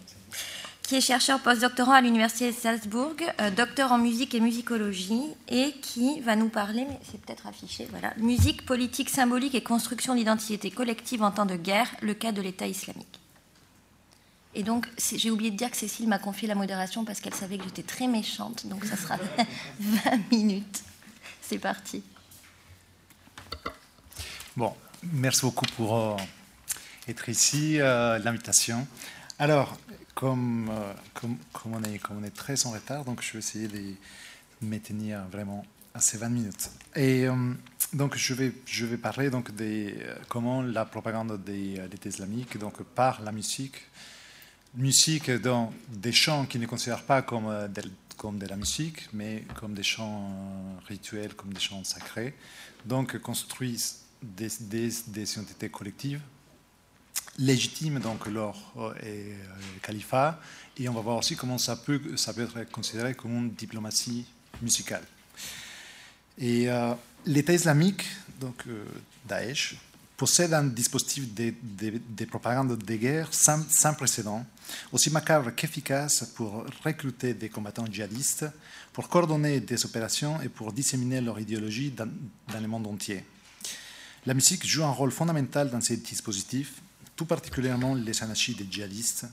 qui 0.81 0.97
est 0.97 1.01
chercheur 1.01 1.39
postdoctorant 1.39 1.93
à 1.93 2.01
l'Université 2.01 2.51
de 2.51 2.55
Salzbourg, 2.57 3.15
euh, 3.39 3.51
docteur 3.51 3.93
en 3.93 3.97
musique 3.97 4.35
et 4.35 4.41
musicologie, 4.41 5.23
et 5.47 5.71
qui 5.81 6.19
va 6.19 6.35
nous 6.35 6.49
parler, 6.49 6.85
mais 6.89 6.99
c'est 7.09 7.21
peut-être 7.21 7.47
affiché, 7.47 7.87
voilà, 7.89 8.13
musique, 8.17 8.65
politique, 8.65 9.09
symbolique 9.09 9.55
et 9.55 9.63
construction 9.63 10.13
d'identité 10.13 10.71
collective 10.71 11.23
en 11.23 11.31
temps 11.31 11.45
de 11.45 11.55
guerre, 11.55 11.87
le 12.01 12.15
cas 12.15 12.33
de 12.33 12.41
l'État 12.41 12.67
islamique. 12.67 13.21
Et 14.55 14.63
donc, 14.63 14.87
j'ai 14.97 15.29
oublié 15.29 15.51
de 15.51 15.57
dire 15.57 15.69
que 15.69 15.75
Cécile 15.75 16.07
m'a 16.07 16.17
confié 16.17 16.47
la 16.47 16.55
modération 16.55 17.03
parce 17.03 17.19
qu'elle 17.19 17.33
savait 17.33 17.57
que 17.57 17.65
j'étais 17.65 17.83
très 17.83 18.07
méchante. 18.07 18.65
Donc, 18.67 18.85
ça 18.85 18.95
sera 18.95 19.17
20 19.79 20.31
minutes. 20.31 20.81
C'est 21.41 21.59
parti. 21.59 22.01
Bon, 24.55 24.73
merci 25.11 25.41
beaucoup 25.41 25.65
pour 25.75 25.97
euh, 25.97 26.15
être 27.09 27.27
ici, 27.27 27.81
euh, 27.81 28.17
l'invitation. 28.19 28.87
Alors, 29.37 29.77
comme, 30.13 30.69
euh, 30.71 30.93
comme, 31.13 31.37
comme, 31.51 31.73
on 31.73 31.83
est, 31.83 31.99
comme 31.99 32.19
on 32.19 32.23
est 32.23 32.33
très 32.33 32.65
en 32.65 32.71
retard, 32.71 33.03
donc 33.03 33.21
je 33.21 33.33
vais 33.33 33.39
essayer 33.39 33.67
de 33.67 33.95
me 34.61 34.77
tenir 34.79 35.25
vraiment 35.29 35.65
à 35.93 35.99
ces 35.99 36.17
20 36.17 36.29
minutes. 36.29 36.69
Et 36.95 37.27
donc, 37.91 38.15
je 38.15 38.33
vais, 38.33 38.53
je 38.65 38.85
vais 38.85 38.97
parler 38.97 39.29
donc 39.29 39.53
de 39.53 39.93
comment 40.29 40.61
la 40.61 40.85
propagande 40.85 41.43
des 41.43 41.81
l'État 41.91 42.07
islamique, 42.07 42.57
donc 42.57 42.81
par 42.83 43.21
la 43.21 43.33
musique, 43.33 43.75
musique 44.75 45.31
dans 45.31 45.73
des 45.89 46.11
chants 46.11 46.45
qui 46.45 46.59
ne 46.59 46.65
considèrent 46.65 47.03
pas 47.03 47.21
comme 47.21 47.47
euh, 47.47 47.67
de, 47.67 47.83
comme 48.17 48.37
de 48.37 48.45
la 48.45 48.55
musique, 48.55 49.07
mais 49.13 49.43
comme 49.59 49.73
des 49.73 49.83
chants 49.83 50.29
euh, 50.29 50.87
rituels, 50.87 51.33
comme 51.33 51.53
des 51.53 51.59
chants 51.59 51.83
sacrés. 51.83 52.33
Donc 52.85 53.17
construisent 53.19 54.01
des, 54.21 54.49
des, 54.59 55.33
identités 55.33 55.69
collectives 55.69 56.21
légitimes 57.37 57.99
donc 57.99 58.27
leur 58.27 58.55
euh, 58.77 59.35
califat 59.81 60.39
et 60.77 60.87
on 60.87 60.93
va 60.93 61.01
voir 61.01 61.17
aussi 61.17 61.35
comment 61.35 61.57
ça 61.57 61.75
peut, 61.75 61.99
être 62.15 62.71
considéré 62.71 63.13
comme 63.13 63.35
une 63.35 63.51
diplomatie 63.51 64.25
musicale. 64.61 65.03
Et 66.37 66.67
l'État 67.25 67.53
islamique, 67.53 68.05
donc 68.39 68.63
Daesh, 69.25 69.75
possède 70.17 70.53
un 70.53 70.63
dispositif 70.63 71.33
de, 71.33 71.53
de, 71.61 72.25
propagande 72.25 72.77
de 72.77 72.95
guerre 72.95 73.29
sans 73.33 73.93
précédent, 73.93 74.45
aussi 74.91 75.09
macabre 75.09 75.53
qu'efficace 75.53 76.25
pour 76.35 76.65
recruter 76.83 77.33
des 77.33 77.49
combattants 77.49 77.85
djihadistes, 77.85 78.45
pour 78.93 79.09
coordonner 79.09 79.59
des 79.59 79.85
opérations 79.85 80.41
et 80.41 80.49
pour 80.49 80.71
disséminer 80.73 81.21
leur 81.21 81.39
idéologie 81.39 81.91
dans, 81.91 82.09
le 82.59 82.67
monde 82.67 82.87
entier. 82.87 83.23
La 84.25 84.33
musique 84.33 84.65
joue 84.65 84.83
un 84.83 84.91
rôle 84.91 85.11
fondamental 85.11 85.69
dans 85.69 85.81
ces 85.81 85.97
dispositifs, 85.97 86.81
tout 87.15 87.25
particulièrement 87.25 87.93
les 87.95 88.23
anarchies 88.23 88.55
des 88.55 88.67
djihadistes, 88.69 89.25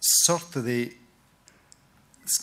sortent 0.00 0.58
de 0.58 0.88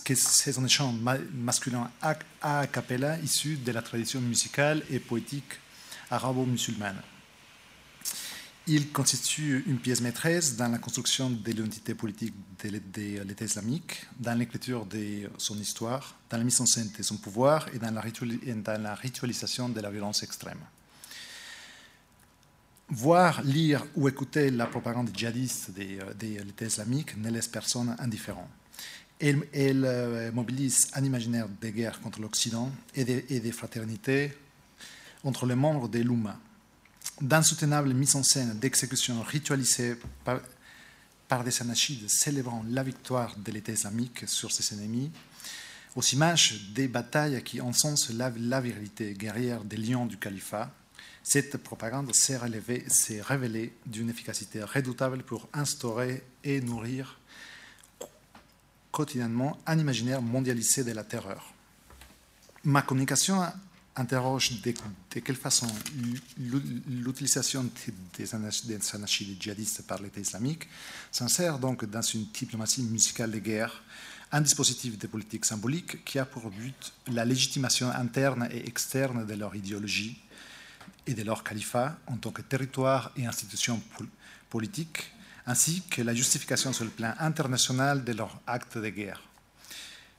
que 0.03 0.15
c'est 0.15 0.57
un 0.57 0.67
chant 0.67 0.93
masculin 1.33 1.91
a 2.01 2.65
cappella 2.67 3.19
issu 3.19 3.57
de 3.57 3.71
la 3.71 3.83
tradition 3.83 4.19
musicale 4.19 4.83
et 4.89 4.99
poétique 4.99 5.59
arabo-musulmane. 6.09 7.01
Il 8.67 8.91
constitue 8.91 9.63
une 9.67 9.77
pièce 9.77 10.01
maîtresse 10.01 10.55
dans 10.55 10.67
la 10.69 10.79
construction 10.79 11.29
de 11.29 11.51
l'identité 11.51 11.93
politique 11.93 12.33
de 12.63 12.69
l'État 13.21 13.45
islamique, 13.45 14.07
dans 14.19 14.33
l'écriture 14.33 14.87
de 14.87 15.29
son 15.37 15.59
histoire, 15.59 16.17
dans 16.31 16.37
la 16.37 16.43
mise 16.43 16.59
en 16.61 16.65
scène 16.65 16.89
de 16.97 17.03
son 17.03 17.17
pouvoir 17.17 17.67
et 17.75 17.77
dans 17.77 17.93
la, 17.93 18.95
ritualisation 18.95 19.69
de 19.69 19.79
la 19.79 19.91
violence 19.91 20.23
extrême. 20.23 20.57
Voir, 22.89 23.43
lire 23.43 23.85
ou 23.95 24.07
écouter 24.07 24.49
la 24.49 24.65
propagande 24.65 25.11
djihadiste 25.13 25.69
de, 25.71 26.43
l'État 26.43 26.65
islamique 26.65 27.15
ne 27.17 27.29
laisse 27.29 27.47
personne 27.47 27.95
indifférent. 27.99 28.49
Elle, 29.19 29.45
euh, 29.53 30.31
mobilise 30.31 30.87
un 30.93 31.03
imaginaire 31.03 31.47
de 31.61 31.69
guerre 31.69 32.01
contre 32.01 32.19
l'Occident 32.19 32.71
et 32.95 33.05
des 33.05 33.25
et 33.29 33.39
des 33.39 33.51
fraternités 33.51 34.33
entre 35.23 35.45
les 35.45 35.55
membres 35.55 35.87
de 35.87 35.99
l'UMA. 35.99 36.39
D'insoutenables 37.21 37.93
mises 37.93 38.15
en 38.15 38.23
scène 38.23 38.59
d'exécutions 38.59 39.21
ritualisées 39.23 39.95
par, 40.25 41.43
des 41.43 41.61
anachides 41.61 42.09
célébrant 42.09 42.63
la 42.67 42.83
victoire 42.83 43.35
de 43.37 43.51
l'État 43.51 43.71
islamique 43.71 44.27
sur 44.27 44.51
ses 44.51 44.75
ennemis, 44.75 45.11
aux 45.95 46.01
images 46.01 46.71
des 46.73 46.89
batailles 46.89 47.41
qui 47.43 47.61
encensent 47.61 48.09
la, 48.09 48.31
la 48.37 48.59
virilité 48.59 49.13
guerrière 49.13 49.63
des 49.63 49.77
lions 49.77 50.05
du 50.05 50.17
califat, 50.17 50.69
cette 51.23 51.57
propagande 51.57 52.13
s'est 52.13 52.37
révélée 52.37 53.73
d'une 53.85 54.09
efficacité 54.09 54.61
redoutable 54.61 55.23
pour 55.23 55.47
instaurer 55.53 56.21
et 56.43 56.59
nourrir 56.59 57.17
quotidiennement 58.91 59.57
un 59.65 59.79
imaginaire 59.79 60.21
mondialisé 60.21 60.83
de 60.83 60.91
la 60.91 61.03
terreur. 61.03 61.53
Ma 62.63 62.81
communication 62.81 63.41
interroge 63.95 64.61
de, 64.61 64.73
quelle 65.21 65.35
façon 65.35 65.67
l'u- 66.37 66.61
l'utilisation 66.87 67.69
des 68.17 68.35
anachides 68.35 69.41
djihadistes 69.41 69.83
par 69.87 70.01
l'État 70.01 70.19
islamique 70.19 70.67
s'insère 71.11 71.59
donc 71.59 71.85
dans 71.85 72.01
une 72.01 72.25
diplomatie 72.33 72.83
musicale 72.83 73.31
de 73.31 73.39
guerre, 73.39 73.83
un 74.31 74.41
dispositif 74.41 74.97
de 74.97 75.07
politique 75.07 75.45
symbolique 75.45 76.03
qui 76.03 76.19
a 76.19 76.25
pour 76.25 76.49
but 76.49 76.93
la 77.07 77.23
légitimation 77.25 77.89
interne 77.89 78.47
et 78.51 78.67
externe 78.67 79.25
de 79.25 79.33
leur 79.33 79.55
idéologie 79.55 80.17
et 81.07 81.13
de 81.13 81.23
leur 81.23 81.43
califat 81.43 81.97
en 82.07 82.17
tant 82.17 82.31
que 82.31 82.41
territoire 82.41 83.11
et 83.15 83.25
institution 83.25 83.81
pol- 83.97 84.07
politique, 84.49 85.11
ainsi 85.45 85.83
que 85.89 86.01
la 86.01 86.13
justification 86.15 86.73
sur 86.73 86.83
le 86.83 86.89
plan 86.89 87.13
international 87.19 88.03
de 88.03 88.11
leurs 88.13 88.39
actes 88.47 88.77
de 88.77 88.89
guerre. 88.89 89.21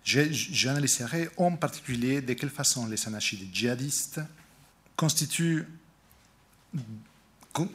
J'analyserai 0.06 1.31
en 1.37 1.56
particulier 1.56 2.21
de 2.21 2.33
quelle 2.35 2.49
façon 2.51 2.87
les 2.87 3.08
anachides 3.08 3.53
djihadistes 3.53 4.21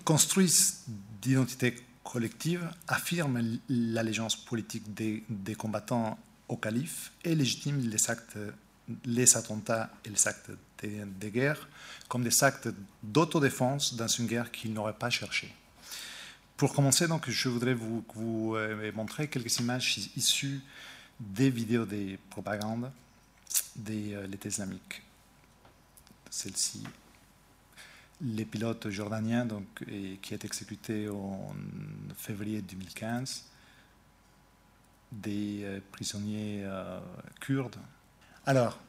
construisent 0.06 0.83
d'identité 1.22 1.76
collective, 2.06 2.69
affirment 2.88 3.60
l'allégeance 3.67 4.38
politique 4.38 4.94
des, 4.94 5.24
des 5.30 5.56
combattants 5.56 6.17
au 6.47 6.56
calife 6.56 7.12
et 7.26 7.35
légitiment 7.35 7.81
les 7.83 8.10
actes, 8.10 8.38
les 9.06 9.35
attentats 9.38 9.90
et 10.06 10.10
les 10.10 10.28
actes 10.28 10.51
de, 10.83 10.88
de 11.19 11.30
guerre 11.30 11.67
comme 12.08 12.24
des 12.24 12.44
actes 12.46 12.69
d'autodéfense 13.03 13.96
dans 13.96 14.08
une 14.08 14.28
guerre 14.28 14.51
qu'ils 14.51 14.74
n'auraient 14.74 14.97
pas 14.97 15.10
cherchée. 15.10 15.53
Pour 16.58 16.74
commencer, 16.74 17.08
donc, 17.08 17.30
je 17.30 17.49
voudrais 17.49 17.74
vous, 17.74 18.03
euh, 18.56 18.92
montrer 18.94 19.28
quelques 19.28 19.58
images 19.60 19.97
is- 19.97 20.12
issues 20.15 20.62
des 21.22 21.50
vidéos 21.50 21.86
des 21.86 22.18
propagandes 22.30 22.92
de 23.76 24.14
euh, 24.16 24.28
l'État 24.28 24.50
islamique. 24.50 25.02
Celle-ci, 26.30 26.84
les 28.22 28.46
pilotes 28.46 28.90
jordaniens 28.90 29.46
donc, 29.46 29.66
qui 30.22 30.34
est 30.34 30.46
exécuté 30.46 31.10
en 31.10 31.54
février 32.18 32.62
2015, 32.62 33.44
des 35.12 35.62
euh, 35.64 35.80
prisonniers 35.92 36.62
euh, 36.64 37.00
kurdes. 37.42 37.76
Alors, 38.46 38.80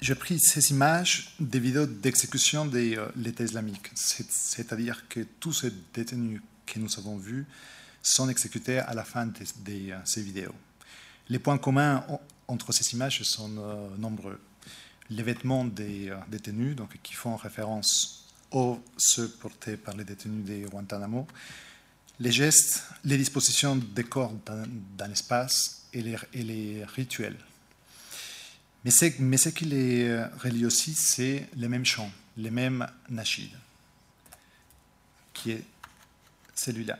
j'ai 0.00 0.14
pris 0.14 0.40
ces 0.40 0.70
images 0.72 1.34
des 1.38 1.60
vidéos 1.60 1.86
d'exécution 1.86 2.64
de 2.66 2.78
euh, 2.96 3.08
l'État 3.16 3.44
islamique, 3.44 3.90
C'est- 3.94 4.30
c'est-à-dire 4.32 5.06
que 5.08 5.20
tous 5.38 5.52
ces 5.52 5.72
détenus 5.92 6.40
que 6.66 6.78
nous 6.78 6.98
avons 6.98 7.16
vus 7.18 7.46
sont 8.02 8.28
exécutés 8.28 8.78
à 8.78 8.94
la 8.94 9.04
fin 9.04 9.26
de, 9.26 9.38
de, 9.64 9.92
euh, 9.92 9.98
ces 10.04 10.22
vidéos. 10.22 10.54
Les 11.28 11.38
points 11.38 11.58
communs 11.58 12.04
en- 12.08 12.20
entre 12.48 12.72
ces 12.72 12.94
images 12.94 13.22
sont 13.22 13.56
euh, 13.58 13.88
nombreux. 13.96 14.40
Les 15.10 15.22
vêtements 15.22 15.64
des 15.64 16.10
euh, 16.10 16.16
détenus, 16.28 16.74
donc, 16.76 16.98
qui 17.02 17.14
font 17.14 17.36
référence 17.36 18.26
aux 18.50 18.82
ceux 18.96 19.28
portés 19.30 19.76
par 19.76 19.96
les 19.96 20.04
détenus 20.04 20.44
de 20.44 20.68
Guantanamo, 20.68 21.26
les 22.20 22.32
gestes, 22.32 22.84
les 23.04 23.16
dispositions 23.16 23.76
des 23.76 24.04
corps 24.04 24.32
dans, 24.44 24.66
dans 24.98 25.06
l'espace 25.06 25.86
et 25.92 26.02
les, 26.02 26.84
rituels. 26.84 27.38
Mais, 28.84 28.90
ce 28.90 29.48
qui 29.48 29.64
les 29.64 30.24
relie 30.42 30.66
aussi, 30.66 30.92
c'est 30.92 31.48
les 31.56 31.68
mêmes 31.68 31.84
chants, 31.84 32.10
les 32.36 32.50
mêmes 32.50 32.86
nashids, 33.08 33.54
qui 35.32 35.52
est 35.52 35.64
celui-là. 36.54 36.98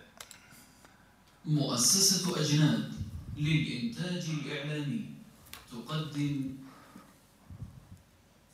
مؤسسة 1.47 2.41
أجناد 2.41 2.92
للإنتاج 3.39 4.25
الإعلامي. 4.31 5.01
تقدم 5.73 6.55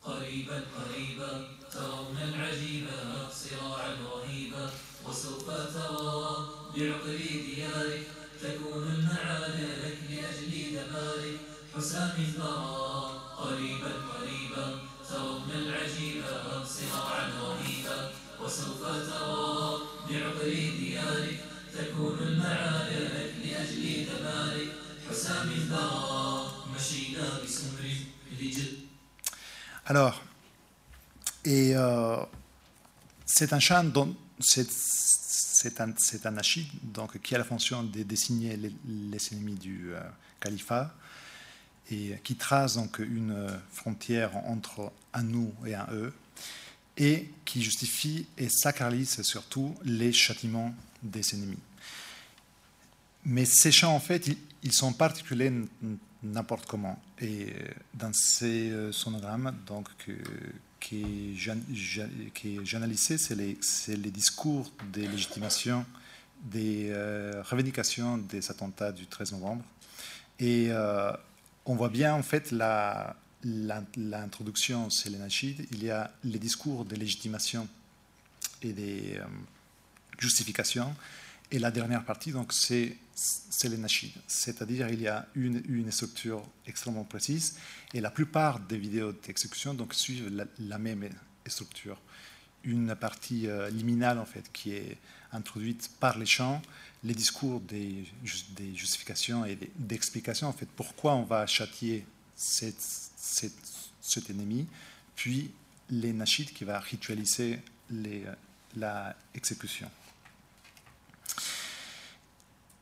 قريبا 0.03 0.63
قريبا 0.79 1.49
ترون 1.73 2.17
العجيبة 2.17 3.29
صراعا 3.31 3.95
رهيبا 3.95 4.71
وسوف 5.09 5.47
ترى 5.51 6.49
بعقر 6.77 7.19
ديارك 7.47 8.07
تكون 8.43 8.83
المعارك 8.83 9.99
لأجل 10.11 10.53
دمارك 10.73 11.39
حسام 11.77 12.13
الثرى 12.19 13.21
قريبا 13.39 13.93
قريبا 14.13 14.79
ترون 15.09 15.51
العجيبة 15.55 16.65
صراعا 16.65 17.29
رهيبا 17.43 18.11
وسوف 18.43 18.81
ترى 18.83 19.79
بعقر 20.11 20.53
ديارك 20.81 21.45
تكون 21.75 22.19
لأجل 24.08 24.08
دمارك 24.08 24.72
حسام 25.10 25.50
الثرى 25.50 26.52
مشينا 26.76 27.40
بسمر 27.44 27.90
لجد 28.42 28.84
Alors, 29.86 30.24
et 31.44 31.76
euh, 31.76 32.16
c'est 33.26 33.52
un 33.52 33.60
chant 33.60 33.84
dont 33.84 34.16
c'est 34.40 34.70
c'est 34.72 35.82
un, 35.82 35.94
c'est 35.98 36.26
un 36.26 36.32
nachid, 36.32 36.68
donc 36.82 37.22
qui 37.22 37.36
a 37.36 37.38
la 37.38 37.44
fonction 37.44 37.84
de 37.84 38.04
désigner 38.04 38.56
les, 38.56 38.74
les 38.86 39.34
ennemis 39.34 39.56
du 39.56 39.94
euh, 39.94 40.00
califat 40.40 40.94
et 41.92 42.16
qui 42.24 42.36
trace 42.36 42.76
donc 42.76 43.00
une 43.00 43.32
euh, 43.32 43.50
frontière 43.74 44.38
entre 44.48 44.94
un 45.14 45.24
nous 45.24 45.54
et 45.66 45.76
un 45.76 45.88
eux 45.92 46.14
et 46.98 47.30
qui 47.44 47.62
justifie 47.62 48.26
et 48.38 48.48
sacralise 48.48 49.22
surtout 49.22 49.76
les 49.84 50.14
châtiments 50.14 50.74
des 51.02 51.36
ennemis. 51.36 51.60
Mais 53.25 53.45
ces 53.45 53.73
chants, 53.73 53.95
en 53.95 54.01
fait, 54.01 54.29
ils, 54.63 54.73
sont 54.73 54.93
particuliers 54.93 55.53
n'importe 56.23 56.67
comment. 56.67 57.01
Et 57.21 57.47
euh, 57.53 57.69
dans 57.95 58.13
ces 58.13 58.71
euh, 58.71 58.93
sonogrammes, 58.93 59.55
donc, 59.67 59.89
que, 59.99 60.13
que 60.81 60.97
j'an- 61.37 61.57
j'an- 61.73 62.09
que 62.35 62.65
j'analysais, 62.65 63.19
c'est 63.19 63.35
les, 63.35 63.57
discours 64.11 64.73
de 64.93 65.03
légitimation 65.03 65.85
des 66.43 66.89
euh, 66.91 67.43
revendications 67.43 68.19
des 68.19 68.51
attentats 68.51 68.93
du 68.93 69.07
13 69.07 69.33
novembre. 69.33 69.65
Et 70.41 70.71
on 71.67 71.75
voit 71.75 71.89
bien, 71.89 72.15
en 72.15 72.23
fait, 72.23 72.53
la, 72.53 73.17
la- 73.43 73.83
l'introduction, 73.97 74.89
c'est. 74.89 75.67
Il 75.73 75.83
y 75.85 75.91
a 75.91 76.13
les 76.23 76.39
discours 76.39 76.85
de 76.85 76.95
légitimation 76.95 77.67
et 78.63 78.73
des 78.73 79.21
justifications. 80.19 80.95
Et 81.51 81.59
la 81.59 81.71
dernière 81.71 82.05
partie, 82.05 82.31
donc, 82.31 82.53
c'est, 82.53 82.97
les 83.65 83.77
nachides. 83.79 84.13
C'est-à-dire, 84.27 84.89
il 84.91 85.01
y 85.01 85.09
a 85.09 85.27
une, 85.35 85.63
une 85.69 85.91
structure 85.91 86.43
extrêmement 86.67 87.05
précise. 87.05 87.57
Et 87.95 88.01
la 88.01 88.11
plupart 88.11 88.61
des 88.61 88.77
vidéos 88.77 89.13
d'exécution 89.13 89.73
donc, 89.75 89.95
suivent 89.95 90.47
la, 90.59 90.79
même 90.79 91.09
structure. 91.47 91.99
Une 92.65 92.95
partie 92.95 93.47
euh, 93.47 93.71
liminale, 93.71 94.19
en 94.19 94.27
fait, 94.27 94.51
qui 94.53 94.73
est 94.73 94.99
introduite 95.33 95.91
par 96.01 96.19
les 96.19 96.27
chants, 96.27 96.61
les 97.05 97.15
discours 97.15 97.61
des, 97.61 98.05
jus- 98.25 98.45
des 98.51 98.75
justifications 98.75 99.45
et 99.45 99.59
d'explications, 99.77 100.49
en 100.49 100.53
fait, 100.53 100.69
pourquoi 100.77 101.15
on 101.15 101.23
va 101.23 101.47
châtier 101.47 102.05
cet 102.37 104.31
ennemi, 104.31 104.67
puis 105.17 105.51
les 105.91 106.13
nachides 106.13 106.53
qui 106.53 106.65
va 106.65 106.79
ritualiser 106.79 107.59
les, 107.91 108.25
la 108.77 109.17
exécution. 109.35 109.91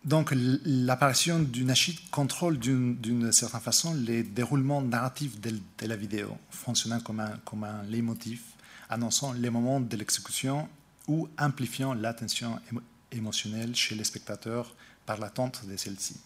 Donc 0.07 0.33
l'apparition 0.65 1.41
du 1.41 1.65
nachid 1.65 1.99
contrôle 2.13 2.61
d'une 2.61 2.97
d'une 2.97 3.33
certaine 3.33 3.61
façon 3.61 3.93
les 3.93 4.23
déroulements 4.23 4.81
narratifs 4.81 5.41
de, 5.41 5.53
la 5.85 5.97
vidéo, 5.97 6.39
fonctionnant 6.49 7.01
comme 7.01 7.19
un, 7.19 7.37
comme 7.45 7.65
un 7.65 7.83
leitmotiv, 7.83 8.41
annonçant 8.89 9.33
les 9.33 9.51
moments 9.51 9.81
de 9.81 9.97
l'exécution 9.97 10.69
ou 11.09 11.29
amplifiant 11.37 11.93
l'attention 11.93 12.61
émo- 12.71 12.83
émotionnelle 13.11 13.75
chez 13.75 13.97
les 13.97 14.05
spectateurs 14.05 14.73
par 15.07 15.19
l'attente 15.19 15.67
de 15.67 15.77
celle-ci. 15.77 16.21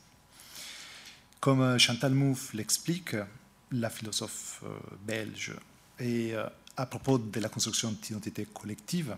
Comme 1.41 1.63
euh, 1.63 1.79
Chantal 1.79 2.13
Mouffe 2.13 2.53
l'explique, 2.53 3.17
la 3.73 3.89
philosophe 3.89 4.63
euh, 4.63 4.77
belge, 5.07 5.55
et 5.99 6.35
euh, 6.35 6.45
à 6.77 6.85
propos 6.85 7.17
de 7.17 7.41
la 7.41 7.49
construction 7.49 7.93
d'identité 7.93 8.47
collective, 8.53 9.17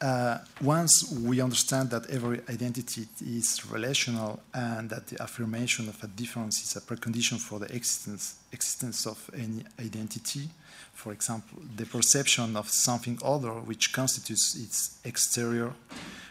uh, 0.00 0.38
once 0.62 1.10
we 1.10 1.40
understand 1.40 1.90
that 1.90 2.08
every 2.08 2.40
identity 2.48 3.06
is 3.20 3.70
relational 3.70 4.40
and 4.54 4.88
that 4.88 5.06
the 5.08 5.22
affirmation 5.22 5.88
of 5.88 6.02
a 6.02 6.06
difference 6.06 6.62
is 6.62 6.76
a 6.76 6.80
precondition 6.80 7.38
for 7.38 7.58
the 7.58 7.66
existence, 7.66 8.36
existence 8.52 9.06
of 9.06 9.30
any 9.34 9.62
identity, 9.78 10.48
for 10.94 11.12
example, 11.12 11.62
the 11.76 11.84
perception 11.84 12.56
of 12.56 12.68
something 12.68 13.18
other 13.24 13.50
which 13.50 13.92
constitutes 13.92 14.54
its 14.54 14.98
exterior, 15.04 15.72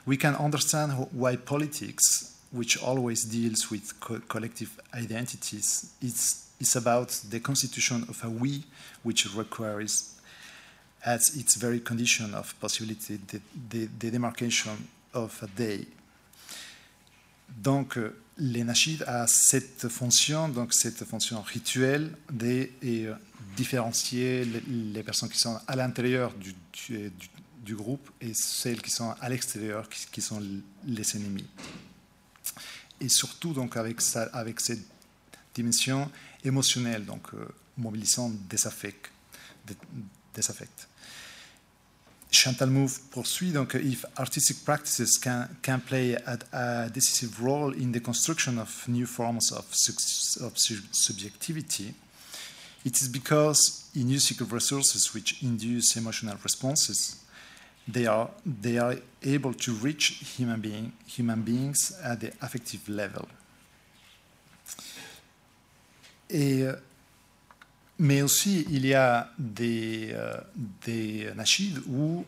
we 0.05 0.17
can 0.17 0.35
understand 0.35 0.91
why 1.11 1.35
politics, 1.35 2.37
which 2.51 2.81
always 2.81 3.23
deals 3.25 3.69
with 3.69 3.99
co 3.99 4.19
collective 4.27 4.79
identities, 4.93 5.91
is, 6.01 6.47
is 6.59 6.75
about 6.75 7.09
the 7.29 7.39
constitution 7.39 8.05
of 8.09 8.23
a 8.23 8.29
we 8.29 8.63
which 9.03 9.33
requires 9.35 10.18
as 11.03 11.35
its 11.35 11.57
very 11.57 11.81
condition 11.81 12.33
of 12.33 12.53
possibility 12.59 13.17
the, 13.17 13.39
the, 13.69 13.89
the 13.99 14.11
demarcation 14.11 14.77
of 15.13 15.41
a 15.43 15.47
day. 15.47 15.87
Donc, 17.57 17.97
euh, 17.97 18.15
nashids 18.37 19.03
a 19.07 19.27
cette 19.27 19.87
fonction, 19.89 20.49
donc 20.49 20.73
cette 20.73 21.03
fonction 21.03 21.41
rituelle 21.41 22.15
de 22.31 22.69
euh, 22.83 23.13
différencier 23.55 24.45
les, 24.45 25.03
personnes 25.03 25.29
qui 25.29 25.39
sont 25.39 25.59
à 25.67 25.75
l'intérieur 25.75 26.33
du, 26.33 26.55
du, 27.65 27.75
groupe 27.75 28.09
et 28.21 28.33
celles 28.33 28.81
qui 28.81 28.89
sont 28.89 29.13
à 29.19 29.29
l'extérieur, 29.29 29.87
qui, 29.89 30.21
sont 30.21 30.41
les 30.85 31.15
ennemis. 31.15 31.45
Et 32.99 33.09
surtout, 33.09 33.53
donc, 33.53 33.77
avec, 33.77 34.01
cette 34.01 34.85
dimension 35.53 36.09
émotionnelle, 36.43 37.05
donc 37.05 37.33
euh, 37.33 37.47
mobilisant 37.77 38.31
des 38.49 38.65
affects. 38.65 39.11
Chantal 42.31 42.69
Mouffe 42.69 42.99
poursuit 43.11 43.51
donc 43.51 43.75
if 43.75 44.05
artistic 44.17 44.63
practices 44.63 45.17
can, 45.17 45.49
can 45.61 45.79
play 45.79 46.15
a, 46.15 46.37
a, 46.53 46.89
decisive 46.89 47.41
role 47.41 47.73
in 47.73 47.91
the 47.91 47.99
construction 47.99 48.59
of 48.59 48.87
new 48.87 49.07
forms 49.07 49.51
of, 49.51 49.65
of 50.41 50.53
subjectivity, 50.91 51.93
it 52.85 53.01
is 53.01 53.09
because 53.09 53.89
in 53.95 54.09
using 54.09 54.37
resources 54.47 55.13
which 55.13 55.41
induce 55.41 55.97
emotional 55.97 56.37
responses, 56.43 57.17
they 57.87 58.05
are, 58.05 58.29
they 58.45 58.77
are 58.77 58.95
able 59.23 59.53
to 59.53 59.73
reach 59.73 60.19
human, 60.37 60.61
being, 60.61 60.93
human 61.07 61.41
beings 61.41 61.91
at 62.03 62.19
the 62.19 62.31
affective 62.41 62.87
level. 62.87 63.27
Mais 67.99 68.21
aussi, 68.21 68.65
il 68.69 68.85
y 68.85 68.93
a 68.93 69.29
des, 69.37 70.11
euh, 70.13 70.39
des 70.85 71.29
nashids 71.35 71.75
où 71.89 72.25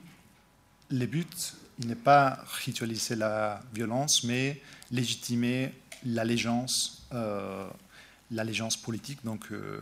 le 0.89 1.05
but 1.05 1.55
n'est 1.85 1.95
pas 1.95 2.43
ritualiser 2.65 3.15
la 3.15 3.63
violence, 3.73 4.25
mais 4.25 4.61
légitimer 4.91 5.73
l'allégeance, 6.05 7.07
euh, 7.13 7.69
l'allégeance 8.31 8.75
politique 8.75 9.23
donc, 9.23 9.49
euh, 9.53 9.81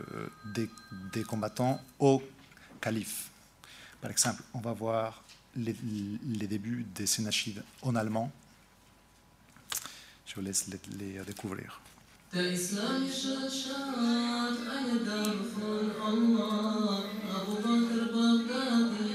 des, 0.54 0.70
des, 1.12 1.24
combattants 1.24 1.80
au 1.98 2.22
calife. 2.80 3.28
Par 4.00 4.12
exemple, 4.12 4.44
on 4.54 4.60
va 4.60 4.72
voir 4.72 5.24
les, 5.56 5.74
les 6.24 6.46
débuts 6.46 6.86
de 6.94 7.04
ces 7.04 7.22
nashids 7.22 7.58
en 7.82 7.96
allemand. 7.96 8.30
Je 10.24 10.36
vous 10.36 10.40
laisse 10.42 10.68
les 10.68 11.18
découvrir. 11.24 11.80
Der 12.33 12.51
Islam 12.51 13.01
شاشات 13.21 14.57
أنا 14.77 14.95
دارفون 15.07 15.87
الله 16.07 17.03
أبو 17.37 17.53
بكر 17.65 18.01
بغدادي 18.13 19.13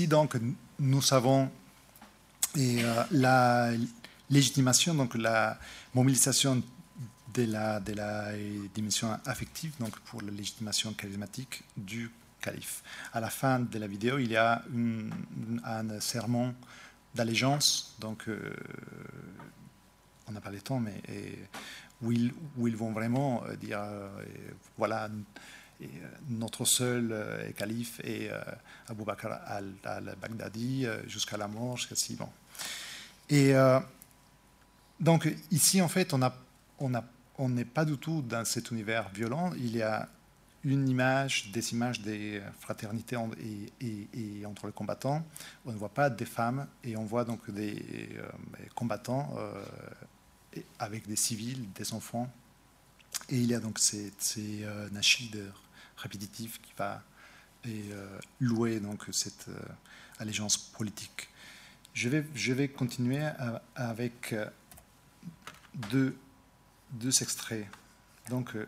Donc, 0.09 0.35
nous 0.79 1.01
savons 1.01 1.49
et, 2.55 2.83
euh, 2.83 3.03
la 3.11 3.71
légitimation, 4.29 4.93
donc 4.95 5.15
la 5.15 5.57
mobilisation 5.93 6.61
de 7.33 7.43
la, 7.43 7.79
de 7.79 7.93
la 7.93 8.31
dimension 8.73 9.17
affective, 9.25 9.73
donc 9.79 9.97
pour 9.99 10.21
la 10.21 10.31
légitimation 10.31 10.93
charismatique 10.93 11.63
du 11.77 12.09
calife. 12.41 12.83
À 13.13 13.19
la 13.19 13.29
fin 13.29 13.59
de 13.59 13.77
la 13.77 13.85
vidéo, 13.85 14.17
il 14.17 14.31
y 14.31 14.35
a 14.35 14.63
un 15.63 15.99
serment 15.99 16.53
d'allégeance, 17.13 17.95
donc 17.99 18.27
euh, 18.27 18.53
on 20.27 20.31
n'a 20.31 20.41
pas 20.41 20.51
le 20.51 20.61
temps, 20.61 20.79
mais 20.79 21.01
où, 22.01 22.11
ils, 22.11 22.33
où, 22.57 22.67
ils, 22.67 22.75
vont 22.75 22.91
vraiment 22.91 23.43
euh, 23.45 23.55
dire 23.55 23.81
voilà 24.77 25.09
euh, 25.81 25.85
notre 26.29 26.65
seul 26.65 27.09
euh, 27.11 27.51
calife 27.53 28.01
est 28.03 28.29
euh, 28.29 28.41
Abu 28.87 29.03
Bakr 29.03 29.27
al-Baghdadi 29.45 30.85
jusqu'à 31.07 31.37
la 31.37 31.47
mort, 31.47 31.77
jusqu'à 31.77 31.95
si 31.95 32.15
bon. 32.15 32.29
Et 33.29 33.53
donc 34.99 35.31
ici, 35.51 35.81
en 35.81 35.87
fait, 35.87 36.13
on 36.13 37.49
n'est 37.49 37.65
pas 37.65 37.85
du 37.85 37.97
tout 37.97 38.23
dans 38.23 38.43
cet 38.43 38.71
univers 38.71 39.09
violent. 39.09 39.51
Il 39.55 39.77
y 39.77 39.83
a 39.83 40.09
une 40.63 40.89
image, 40.89 41.51
des 41.51 41.73
images 41.73 42.01
des 42.01 42.41
fraternités 42.59 43.15
et, 43.79 44.45
entre 44.47 44.65
les 44.65 44.73
combattants. 44.73 45.23
On 45.63 45.71
ne 45.71 45.77
voit 45.77 45.93
pas 45.93 46.09
des 46.09 46.25
femmes 46.25 46.67
et 46.83 46.97
on 46.97 47.05
voit 47.05 47.23
donc 47.23 47.51
des 47.51 48.17
combattants 48.73 49.35
avec 50.79 51.07
des 51.07 51.15
civils, 51.15 51.71
des 51.73 51.93
enfants. 51.93 52.27
Et 53.29 53.37
il 53.37 53.45
y 53.45 53.53
a 53.53 53.59
donc 53.59 53.77
ces, 53.77 54.11
ces 54.17 54.65
répétitifs 55.99 56.61
qui 56.61 56.73
va 56.77 57.03
et, 57.65 57.85
louer 58.39 58.79
donc 58.79 59.05
cette 59.11 59.47
allégeance 60.17 60.57
politique. 60.57 61.29
Je 61.93 62.09
vais, 62.09 62.25
je 62.35 62.53
vais 62.53 62.67
continuer 62.69 63.27
avec 63.75 64.35
deux 65.91 66.15
deux 66.91 67.21
extraits. 67.21 67.67
Donc, 68.29 68.55
euh, 68.55 68.65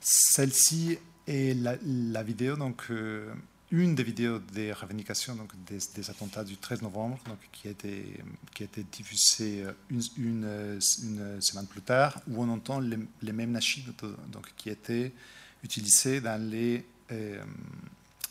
celle-ci 0.00 0.98
est 1.26 1.54
la, 1.54 2.22
vidéo, 2.22 2.56
donc 2.56 2.84
euh, 2.90 3.32
une 3.72 3.94
des 3.94 4.04
vidéos 4.04 4.38
des 4.38 4.72
revendications 4.72 5.34
donc 5.34 5.52
des, 5.64 6.10
attentats 6.10 6.44
du 6.44 6.56
13 6.56 6.82
novembre, 6.82 7.18
donc 7.26 7.38
qui 7.50 7.66
a 7.66 7.72
été, 7.72 8.20
qui 8.54 8.62
a 8.62 8.66
été 8.66 8.84
diffusée 8.84 9.64
une, 10.16 10.78
semaine 10.80 11.66
plus 11.66 11.82
tard, 11.82 12.20
où 12.28 12.42
on 12.42 12.48
entend 12.48 12.78
les, 12.80 13.32
mêmes 13.32 13.50
nashids 13.50 13.84
donc, 14.28 14.52
qui 14.56 14.70
étaient 14.70 15.12
utilisé 15.62 16.20
dans 16.20 16.40
les, 16.40 16.84
euh, 17.12 17.42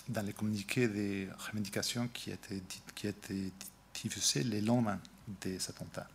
dans 0.07 0.25
les 0.25 0.33
communiqués 0.33 0.87
des 0.87 1.27
revendications 1.37 2.07
qui 2.13 2.31
étaient, 2.31 2.61
qui 2.93 3.07
étaient 3.07 3.51
diffusés 3.93 4.43
les 4.43 4.61
lendemains 4.61 4.99
des 5.41 5.57
attentats. 5.69 6.07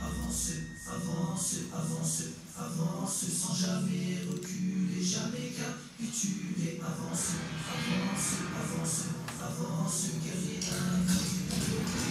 Avancez, 0.00 0.66
avancez, 0.86 1.68
avancez, 1.72 2.34
avancez 2.58 3.30
sans 3.30 3.54
jamais 3.54 4.18
reculer, 4.28 5.02
jamais 5.02 5.52
capituler. 5.54 6.80
Avancez, 6.82 7.38
avancez, 7.70 8.42
avancez, 8.60 9.08
avancez, 9.40 10.12
guerrier 10.22 10.58
invaincu, 10.68 11.46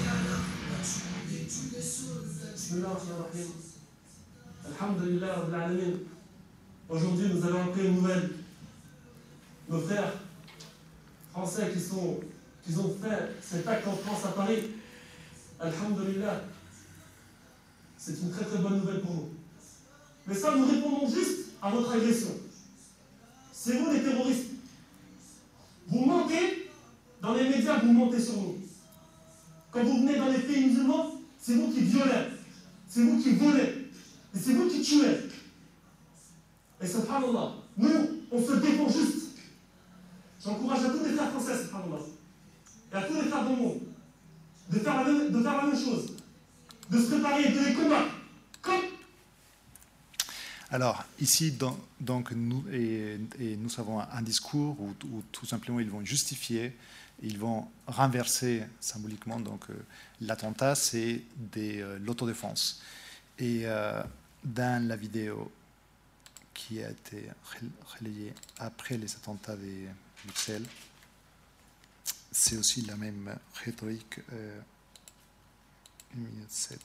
à 0.10 0.16
la 0.16 0.38
nature 0.78 1.22
des 1.30 1.46
tués 1.46 1.82
sauves. 1.82 2.54
Bismillah, 2.56 2.98
Alhamdulillah, 4.66 5.36
Rabbil 5.36 5.56
Alamin. 5.56 6.13
Aujourd'hui, 6.94 7.26
nous 7.34 7.44
avons 7.44 7.64
appris 7.64 7.88
une 7.88 7.96
nouvelle. 7.96 8.30
Nos 9.68 9.80
frères 9.80 10.14
français 11.32 11.72
qui, 11.74 11.80
sont, 11.80 12.20
qui 12.64 12.78
ont 12.78 12.96
fait 13.02 13.32
cet 13.42 13.68
acte 13.68 13.88
en 13.88 13.94
France 13.94 14.26
à 14.26 14.28
Paris, 14.28 14.60
Alhamdulillah, 15.60 16.44
c'est 17.98 18.22
une 18.22 18.30
très 18.30 18.46
très 18.46 18.60
bonne 18.60 18.78
nouvelle 18.78 19.02
pour 19.02 19.12
nous. 19.12 19.30
Mais 20.28 20.36
ça, 20.36 20.56
nous 20.56 20.68
répondons 20.68 21.10
juste 21.10 21.54
à 21.64 21.72
votre 21.72 21.94
agression. 21.94 22.36
C'est 23.52 23.80
vous 23.80 23.92
les 23.92 24.04
terroristes. 24.04 24.52
Vous 25.88 26.06
mentez 26.06 26.70
dans 27.24 27.34
les 27.34 27.50
médias, 27.50 27.80
vous 27.80 27.92
mentez 27.92 28.20
sur 28.20 28.36
nous. 28.36 28.58
Quand 29.72 29.84
vous 29.84 30.02
venez 30.02 30.18
dans 30.18 30.30
les 30.30 30.38
pays 30.38 30.68
musulmans, 30.68 31.20
c'est 31.42 31.56
vous 31.56 31.72
qui 31.72 31.80
violez, 31.86 32.28
c'est 32.88 33.02
vous 33.02 33.20
qui 33.20 33.34
volez, 33.34 33.90
et 34.36 34.40
c'est 34.40 34.54
vous 34.54 34.70
qui 34.70 34.82
tuez. 34.84 35.23
Et 36.84 36.88
subhanallah, 36.88 37.54
nous, 37.78 38.10
on 38.32 38.46
se 38.46 38.54
défend 38.56 38.90
juste. 38.90 39.28
J'encourage 40.44 40.84
à 40.84 40.90
tous 40.90 41.06
les 41.06 41.14
frères 41.14 41.32
français, 41.32 41.64
subhanallah, 41.64 42.02
et 42.92 42.96
à 42.96 43.02
tous 43.04 43.14
les 43.14 43.30
frères 43.30 43.48
du 43.48 43.56
monde, 43.56 43.80
de 44.70 44.80
faire, 44.80 44.98
la 44.98 45.04
même, 45.12 45.32
de 45.32 45.42
faire 45.42 45.58
la 45.58 45.64
même 45.64 45.80
chose, 45.80 46.14
de 46.90 46.98
se 47.00 47.08
préparer 47.12 47.50
de 47.54 47.60
les 47.66 47.74
combattre. 47.74 48.16
Alors, 50.72 51.04
ici, 51.20 51.52
dans- 51.52 51.78
donc, 52.00 52.32
nous, 52.32 52.66
et, 52.74 53.20
nous 53.40 53.70
avons 53.80 54.00
un 54.00 54.22
discours 54.24 54.76
où, 54.82 54.94
tout 55.32 55.46
simplement 55.46 55.80
ils 55.80 55.90
vont 55.90 56.04
justifier, 56.04 56.76
ils 57.22 57.38
vont 57.38 57.68
renverser 57.86 58.64
symboliquement. 58.80 59.38
Euh, 59.40 59.74
l'attentat, 60.20 60.74
c'est 60.74 61.22
des, 61.38 61.80
euh, 61.80 62.00
l'autodéfense. 62.00 62.82
Et 63.38 63.62
euh, 63.66 64.02
dans 64.44 64.86
la 64.88 64.96
vidéo 64.96 65.52
qui 66.54 66.84
a 66.84 66.90
été 66.90 67.30
rel- 67.52 67.70
relayée 68.00 68.34
après 68.60 68.98
les 68.98 69.14
attentats 69.16 69.56
de 69.56 69.88
Bruxelles, 70.26 70.66
c'est 72.32 72.58
aussi 72.58 72.82
la 72.84 72.96
même 72.96 73.36
rhétorique. 73.64 74.20
Euh, 74.34 74.60
une 76.16 76.24
minute 76.26 76.52
sept. 76.52 76.80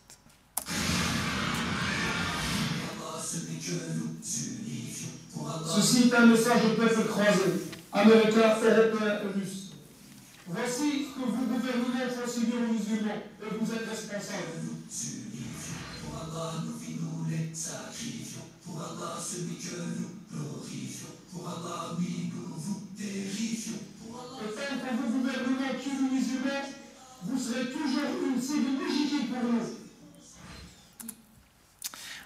Ceci 5.74 6.08
est 6.08 6.15
un 6.15 6.26
message 6.26 6.65
au 6.65 6.74
peuple 6.81 7.04
croisé, 7.08 7.70
américain, 7.92 8.56
européen 8.62 9.20
et 9.22 9.38
russe. 9.38 9.72
Voici 10.47 11.08
que 11.15 11.20
vous 11.31 11.47
gouvernement 11.47 12.08
font 12.10 12.31
subir 12.33 12.54
aux 12.56 12.72
musulmans, 12.72 13.22
et 13.42 13.54
vous 13.58 13.72
êtes 13.72 13.88
responsables. 13.88 14.44
Pour 18.68 18.83
Allah, 18.83 19.17
celui 19.18 19.56
que 19.56 19.76
nous 19.76 20.10
glorifions. 20.31 21.08
Pour 21.33 21.49
Allah, 21.49 21.97
oui, 21.99 22.31
nous 22.34 22.54
vous 22.54 22.86
terrifions. 22.97 23.78
Pour 23.99 24.20
Allah. 24.20 24.44
Et 24.44 24.54
tant 24.54 24.97
que 24.97 25.02
vos 25.02 25.18
gouvernements 25.18 25.81
tuent 25.83 25.90
les 26.02 26.17
musulmans, 26.17 26.68
vous 27.22 27.38
serez 27.38 27.70
toujours 27.72 28.10
une 28.26 28.40
cible 28.42 28.78
légitime 28.78 29.28
pour 29.28 29.42
nous. 29.52 29.78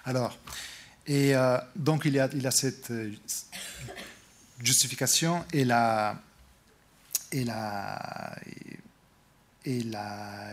Alors, 0.05 0.37
et 1.07 1.33
euh, 1.33 1.57
donc 1.75 2.03
il 2.05 2.13
y 2.13 2.19
a, 2.19 2.29
il 2.33 2.41
y 2.41 2.47
a 2.47 2.51
cette 2.51 2.91
euh, 2.91 3.11
justification 4.61 5.45
et 5.53 5.63
la, 5.63 6.21
et 7.31 7.45
la, 7.45 8.35
et 9.63 9.81
la 9.83 10.49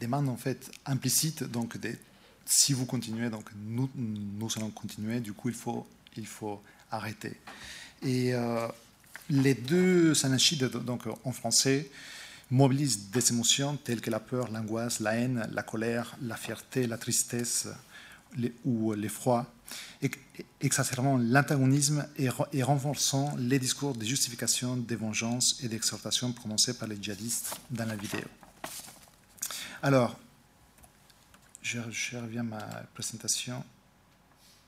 demande 0.00 0.30
en 0.30 0.36
fait 0.36 0.70
implicite, 0.86 1.44
donc 1.44 1.76
de, 1.76 1.94
si 2.46 2.72
vous 2.72 2.86
continuez, 2.86 3.30
donc 3.30 3.48
nous, 3.56 3.90
nous 3.94 4.48
allons 4.56 4.70
continuer, 4.70 5.20
du 5.20 5.32
coup 5.32 5.48
il 5.48 5.54
faut, 5.54 5.86
il 6.16 6.26
faut 6.26 6.62
arrêter. 6.90 7.40
Et 8.02 8.34
euh, 8.34 8.68
les 9.30 9.54
deux 9.54 10.14
sanachides, 10.14 10.68
donc 10.84 11.02
en 11.24 11.32
français, 11.32 11.90
mobilisent 12.50 13.10
des 13.10 13.30
émotions 13.30 13.76
telles 13.78 14.00
que 14.00 14.10
la 14.10 14.20
peur, 14.20 14.50
l'angoisse, 14.50 15.00
la 15.00 15.14
haine, 15.14 15.48
la 15.52 15.62
colère, 15.62 16.16
la 16.22 16.36
fierté, 16.36 16.86
la 16.86 16.98
tristesse 16.98 17.68
ou 18.64 18.92
l'effroi, 18.92 19.46
et- 20.02 20.10
exacerbant 20.60 21.16
l'antagonisme 21.16 22.06
et, 22.18 22.28
et 22.52 22.62
renforçant 22.62 23.34
les 23.38 23.58
discours 23.58 23.94
de 23.94 24.04
justification, 24.04 24.76
de 24.76 24.94
vengeance 24.94 25.58
et 25.62 25.68
d'exhortation 25.68 26.32
prononcés 26.32 26.74
par 26.74 26.88
les 26.88 26.98
djihadistes 27.00 27.56
dans 27.70 27.86
la 27.86 27.96
vidéo. 27.96 28.24
Alors, 29.82 30.18
je, 31.64 32.16
reviens 32.16 32.40
à 32.42 32.44
ma 32.44 32.60
présentation 32.94 33.64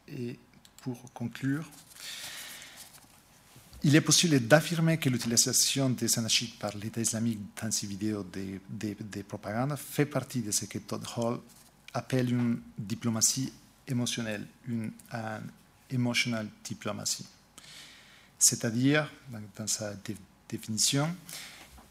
et 0.08 0.38
pour 0.82 1.12
conclure, 1.12 1.68
il 3.82 3.94
est 3.94 4.00
possible 4.00 4.40
d'affirmer 4.40 4.98
que 4.98 5.08
l'utilisation 5.08 5.90
des 5.90 6.18
anachides 6.18 6.54
par 6.58 6.74
l'État 6.76 7.00
islamique 7.00 7.38
dans 7.62 7.70
ces 7.70 7.86
vidéos 7.86 8.24
de, 8.24 8.58
de- 8.68 8.96
de 9.00 9.22
propagande 9.22 9.76
fait 9.76 10.06
partie 10.06 10.40
de 10.40 10.50
ce 10.50 10.64
que 10.64 10.78
Todd 10.78 11.04
Hall 11.16 11.38
appelle 11.92 12.32
une 12.32 12.60
diplomatie 12.78 13.52
émotionnelle, 13.86 14.46
une 14.66 14.90
un 15.12 15.40
emotional 15.90 16.48
diplomacy. 16.64 17.24
C'est-à-dire, 18.38 19.10
dans, 19.56 19.66
sa 19.66 19.94
dé- 19.94 20.16
définition, 20.48 21.14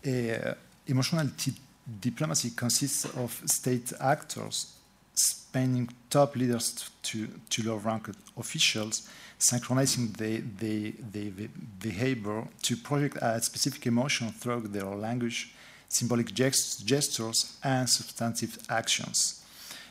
et, 0.03 0.31
euh, 0.33 0.53
emotional 0.87 1.29
di- 1.37 1.55
diplomacy 1.87 2.53
consists 2.55 3.07
of 3.15 3.41
state 3.45 3.95
actors 3.99 4.67
spanning 5.15 5.89
top 6.09 6.35
leaders 6.35 6.89
to, 7.03 7.27
to 7.49 7.63
low-ranked 7.63 8.15
officials, 8.37 9.09
synchronizing 9.37 10.11
the, 10.13 10.41
the, 10.59 10.93
the, 11.11 11.29
the 11.29 11.49
behavior 11.79 12.43
to 12.61 12.75
project 12.77 13.17
a 13.21 13.41
specific 13.41 13.85
emotion 13.87 14.31
through 14.31 14.67
their 14.67 14.85
language, 14.85 15.53
symbolic 15.87 16.33
gest- 16.33 16.85
gestures, 16.85 17.57
and 17.63 17.89
substantive 17.89 18.57
actions. 18.69 19.41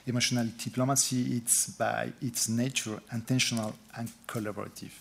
Emotional 0.07 0.47
diplomacy 0.59 1.43
is 1.45 1.75
by 1.79 2.13
its 2.21 2.49
nature 2.49 3.01
intentional 3.13 3.75
and 3.97 4.09
collaborative. 4.27 4.93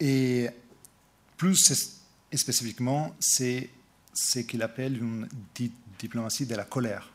Et 0.00 0.48
plus 1.36 1.70
spécifiquement, 2.34 3.14
c'est 3.20 3.68
ce 4.14 4.40
qu'il 4.40 4.62
appelle 4.62 4.96
une 4.96 5.28
di- 5.54 5.70
diplomatie 5.98 6.46
de 6.46 6.54
la 6.54 6.64
colère, 6.64 7.11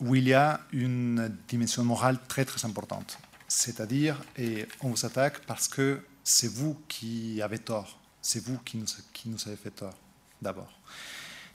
où 0.00 0.14
il 0.14 0.28
y 0.28 0.34
a 0.34 0.60
une 0.72 1.36
dimension 1.48 1.84
morale 1.84 2.18
très 2.28 2.44
très 2.44 2.64
importante. 2.64 3.18
C'est-à-dire, 3.48 4.20
et 4.36 4.66
on 4.82 4.90
vous 4.90 5.06
attaque 5.06 5.40
parce 5.46 5.68
que 5.68 6.00
c'est 6.22 6.52
vous 6.52 6.76
qui 6.88 7.40
avez 7.40 7.58
tort, 7.58 7.98
c'est 8.20 8.44
vous 8.44 8.58
qui 8.58 8.78
nous, 8.78 9.36
avez 9.46 9.56
fait 9.56 9.70
tort 9.70 9.96
d'abord. 10.42 10.72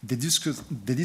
The 0.06 0.16
discourse, 0.16 0.64
the 0.86 0.96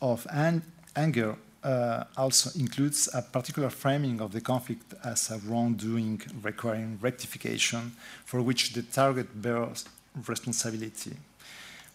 of 0.00 0.26
an- 0.30 0.60
anger 0.94 1.34
uh, 1.64 2.04
also 2.16 2.50
includes 2.58 3.08
a 3.14 3.22
particular 3.22 3.70
framing 3.70 4.20
of 4.20 4.32
the 4.32 4.40
conflict 4.40 4.94
as 5.04 5.30
a 5.30 5.38
wrongdoing 5.46 6.18
requiring 6.42 6.98
rectification 7.00 7.92
for 8.26 8.40
which 8.42 8.72
the 8.72 8.82
target 8.82 9.28
bears 9.40 9.84
responsibility. 10.28 11.16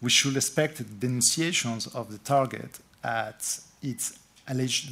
We 0.01 0.09
should 0.09 0.35
expect 0.35 0.81
denunciations 0.99 1.87
of 1.87 2.11
the 2.11 2.19
target 2.19 2.79
at 3.03 3.59
its 3.81 4.13
alleged 4.47 4.89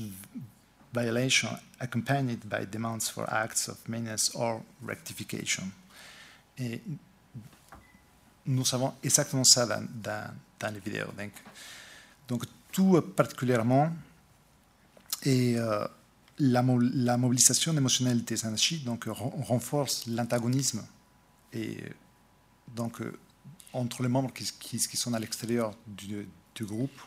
violation 0.94 1.50
accompanied 1.80 2.40
by 2.46 2.66
demands 2.66 3.10
for 3.10 3.26
acts 3.28 3.68
of 3.68 3.78
menace 3.88 4.32
or 4.36 4.62
rectification. 4.86 5.64
Et 6.58 6.82
nous 8.46 8.64
savons 8.66 8.94
exactement 9.04 9.44
ça 9.44 9.66
dans, 9.66 9.86
dans, 10.02 10.34
dans 10.60 10.74
les 10.74 10.80
vidéos. 10.80 11.12
Donc, 11.18 11.32
donc 12.28 12.44
tout 12.72 13.02
particulièrement 13.16 13.92
et 15.24 15.58
euh, 15.58 15.86
la, 16.40 16.64
la 16.94 17.18
mobilisation 17.18 17.74
émotionnelle 17.76 18.24
des 18.24 18.46
anarchistes 18.46 18.84
donc 18.86 19.06
ren- 19.06 19.32
renforce 19.44 20.06
l'antagonisme 20.08 20.86
et 21.54 21.78
donc 22.76 23.02
euh, 23.02 23.18
entre 23.74 24.04
les 24.04 24.10
membres 24.10 24.32
qui, 24.34 24.46
qui- 24.60 24.78
qui 24.80 24.98
sont 24.98 25.14
à 25.14 25.20
l'extérieur 25.20 25.74
du, 25.88 26.28
du 26.54 26.66
groupe 26.66 26.98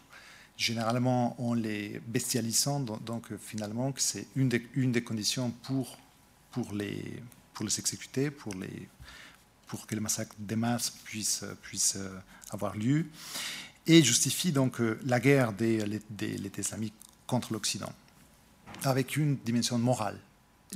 généralement 0.58 1.40
en 1.40 1.54
les 1.54 2.00
bestialisant 2.06 2.80
donc, 2.80 3.32
euh, 3.32 3.38
finalement 3.38 3.94
c'est 3.96 4.26
une 4.36 4.50
des, 4.50 4.58
des 4.58 5.02
conditions 5.02 5.50
pour 5.62 5.96
pour 6.50 6.74
les 6.74 7.22
pour 7.54 7.64
les 7.64 7.78
exécuter 7.78 8.30
pour 8.30 8.54
les 8.54 8.88
pour 9.66 9.86
que 9.86 9.94
le 9.94 10.02
massacre 10.02 10.34
des 10.38 10.56
masses 10.56 10.90
puisse 10.90 11.44
puisse 11.62 11.96
euh, 11.96 12.20
avoir 12.50 12.76
lieu 12.76 13.06
et 13.88 14.02
justifie 14.02 14.52
donc 14.52 14.80
euh, 14.80 14.98
la 15.04 15.18
guerre 15.18 15.52
des, 15.52 15.82
des 16.10 16.36
l'État 16.36 16.60
islamique 16.60 16.94
contre 17.26 17.52
l'Occident, 17.52 17.92
avec 18.84 19.16
une 19.16 19.36
dimension 19.36 19.78
morale. 19.78 20.18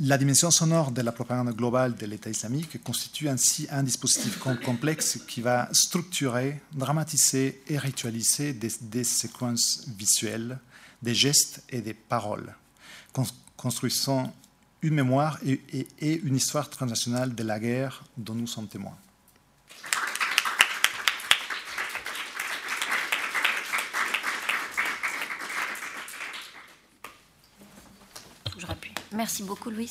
La 0.01 0.17
dimension 0.17 0.51
sonore 0.51 0.91
de 0.91 1.03
la 1.03 1.13
propagande 1.13 1.55
globale 1.55 1.95
de 1.97 2.07
l'État 2.07 2.31
islamique 2.31 2.83
constitue 2.83 3.29
ainsi 3.29 3.67
un 3.71 3.83
dispositif 3.83 4.39
com- 4.39 4.59
complexe 4.59 5.19
qui 5.29 5.43
va 5.43 5.69
structurer, 5.73 6.63
dramatiser 6.73 7.63
et 7.69 7.77
ritualiser 7.79 8.55
des, 8.55 9.05
séquences 9.05 9.85
visuelles, 9.99 10.59
des 11.03 11.15
gestes 11.15 11.63
et 11.69 11.83
des 11.83 11.93
paroles, 11.93 12.55
cons- 13.13 13.27
construisant 13.57 14.35
une 14.81 14.95
mémoire 14.95 15.39
et- 15.45 15.61
et 16.01 16.15
une 16.21 16.37
histoire 16.37 16.71
transnationale 16.71 17.35
de 17.35 17.43
la 17.43 17.61
guerre 17.61 18.03
dont 18.17 18.35
nous 18.35 18.47
sommes 18.47 18.69
témoins. 18.69 18.97
Faut 28.49 28.55
que 28.57 28.61
je 28.61 28.67
rappuie. 28.67 28.93
Merci 29.15 29.43
beaucoup, 29.43 29.71
Louis. 29.71 29.91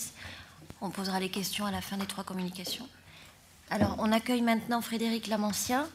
On 0.82 0.90
posera 0.90 1.20
les 1.20 1.30
questions 1.30 1.66
à 1.66 1.72
la 1.72 1.82
fin 1.82 1.98
des 1.98 2.06
trois 2.06 2.24
communications. 2.24 2.88
Alors, 3.70 3.96
on 4.00 4.12
accueille 4.12 4.42
maintenant 4.42 4.82
Frédéric 4.82 5.28
Lamancia. 5.28 5.88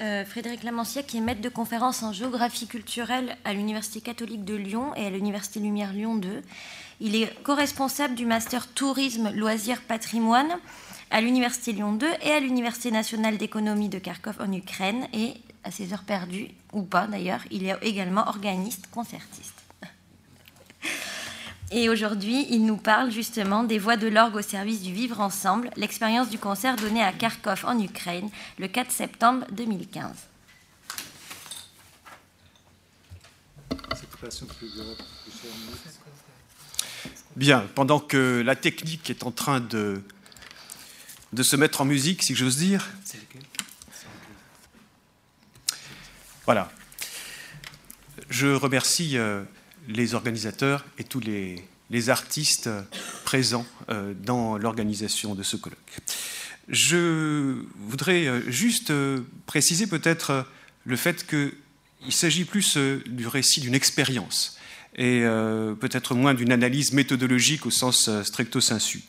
Euh, 0.00 0.24
Frédéric 0.24 0.64
Lamancia, 0.64 1.04
qui 1.04 1.18
est 1.18 1.20
maître 1.20 1.40
de 1.40 1.48
conférence 1.48 2.02
en 2.02 2.12
géographie 2.12 2.66
culturelle 2.66 3.36
à 3.44 3.54
l'Université 3.54 4.00
catholique 4.00 4.44
de 4.44 4.54
Lyon 4.54 4.92
et 4.96 5.06
à 5.06 5.10
l'Université 5.10 5.60
Lumière 5.60 5.92
Lyon 5.92 6.16
2. 6.16 6.42
Il 7.00 7.14
est 7.14 7.32
co-responsable 7.44 8.16
du 8.16 8.26
master 8.26 8.66
tourisme, 8.66 9.30
loisirs, 9.30 9.82
patrimoine 9.82 10.58
à 11.12 11.20
l'Université 11.20 11.72
Lyon 11.72 11.92
2 11.92 12.08
et 12.22 12.32
à 12.32 12.40
l'Université 12.40 12.90
nationale 12.90 13.38
d'économie 13.38 13.88
de 13.88 14.00
Kharkov 14.00 14.40
en 14.40 14.52
Ukraine. 14.52 15.06
Et 15.12 15.34
à 15.62 15.70
ses 15.70 15.92
heures 15.92 16.02
perdues, 16.02 16.48
ou 16.72 16.82
pas 16.82 17.06
d'ailleurs, 17.06 17.40
il 17.52 17.64
est 17.64 17.76
également 17.82 18.26
organiste, 18.26 18.88
concertiste. 18.90 19.53
Et 21.76 21.88
aujourd'hui, 21.88 22.46
il 22.50 22.64
nous 22.64 22.76
parle 22.76 23.10
justement 23.10 23.64
des 23.64 23.80
voix 23.80 23.96
de 23.96 24.06
l'orgue 24.06 24.36
au 24.36 24.42
service 24.42 24.80
du 24.80 24.94
vivre 24.94 25.18
ensemble, 25.18 25.70
l'expérience 25.76 26.30
du 26.30 26.38
concert 26.38 26.76
donné 26.76 27.02
à 27.02 27.12
Kharkov 27.12 27.64
en 27.66 27.76
Ukraine 27.80 28.30
le 28.60 28.68
4 28.68 28.92
septembre 28.92 29.44
2015. 29.50 30.12
Bien, 37.34 37.66
pendant 37.74 37.98
que 37.98 38.40
la 38.46 38.54
technique 38.54 39.10
est 39.10 39.24
en 39.24 39.32
train 39.32 39.58
de, 39.58 40.00
de 41.32 41.42
se 41.42 41.56
mettre 41.56 41.80
en 41.80 41.84
musique, 41.84 42.22
si 42.22 42.36
j'ose 42.36 42.56
dire. 42.56 42.88
Voilà. 46.44 46.70
Je 48.28 48.46
remercie 48.46 49.18
euh, 49.18 49.42
les 49.88 50.14
organisateurs 50.14 50.84
et 50.98 51.04
tous 51.04 51.20
les, 51.20 51.62
artistes 52.08 52.68
présents 53.24 53.66
euh, 53.88 54.14
dans 54.24 54.58
l'organisation 54.58 55.36
de 55.36 55.44
ce 55.44 55.56
colloque. 55.56 55.78
Je 56.68 57.62
voudrais 57.88 58.26
euh, 58.26 58.40
juste 58.50 58.90
euh, 58.90 59.20
préciser 59.46 59.86
peut-être 59.86 60.44
le 60.86 60.96
fait 60.96 61.24
qu'il 61.24 62.12
s'agit 62.12 62.44
plus 62.44 62.76
du 62.76 63.28
récit 63.28 63.60
d'une 63.60 63.74
expérience 63.76 64.58
et 64.96 65.22
peut-être 65.80 66.14
moins 66.14 66.34
d'une 66.34 66.52
analyse 66.52 66.92
méthodologique 66.92 67.66
au 67.66 67.70
sens 67.70 68.10
stricto 68.22 68.60
sensu. 68.60 69.02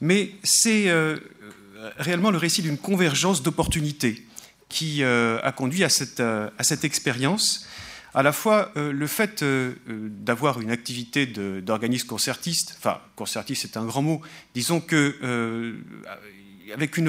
Mais 0.00 0.30
c'est 0.44 0.88
réellement 1.96 2.30
le 2.30 2.36
récit 2.36 2.62
d'une 2.62 2.76
convergence 2.76 3.42
d'opportunités 3.42 4.24
qui 4.68 5.02
a 5.02 5.52
conduit 5.52 5.82
à 5.84 5.88
cette, 5.88 6.20
à 6.20 6.62
cette 6.62 6.84
expérience. 6.84 7.66
À 8.12 8.22
la 8.22 8.32
fois 8.32 8.72
euh, 8.76 8.92
le 8.92 9.06
fait 9.06 9.42
euh, 9.42 9.74
euh, 9.88 10.08
d'avoir 10.10 10.60
une 10.60 10.70
activité 10.70 11.26
d'organisme 11.26 12.08
concertiste, 12.08 12.74
enfin 12.78 13.00
concertiste 13.14 13.62
c'est 13.62 13.76
un 13.76 13.84
grand 13.84 14.02
mot, 14.02 14.20
disons 14.54 14.80
que 14.80 15.76
avec 16.72 16.96
une, 16.96 17.08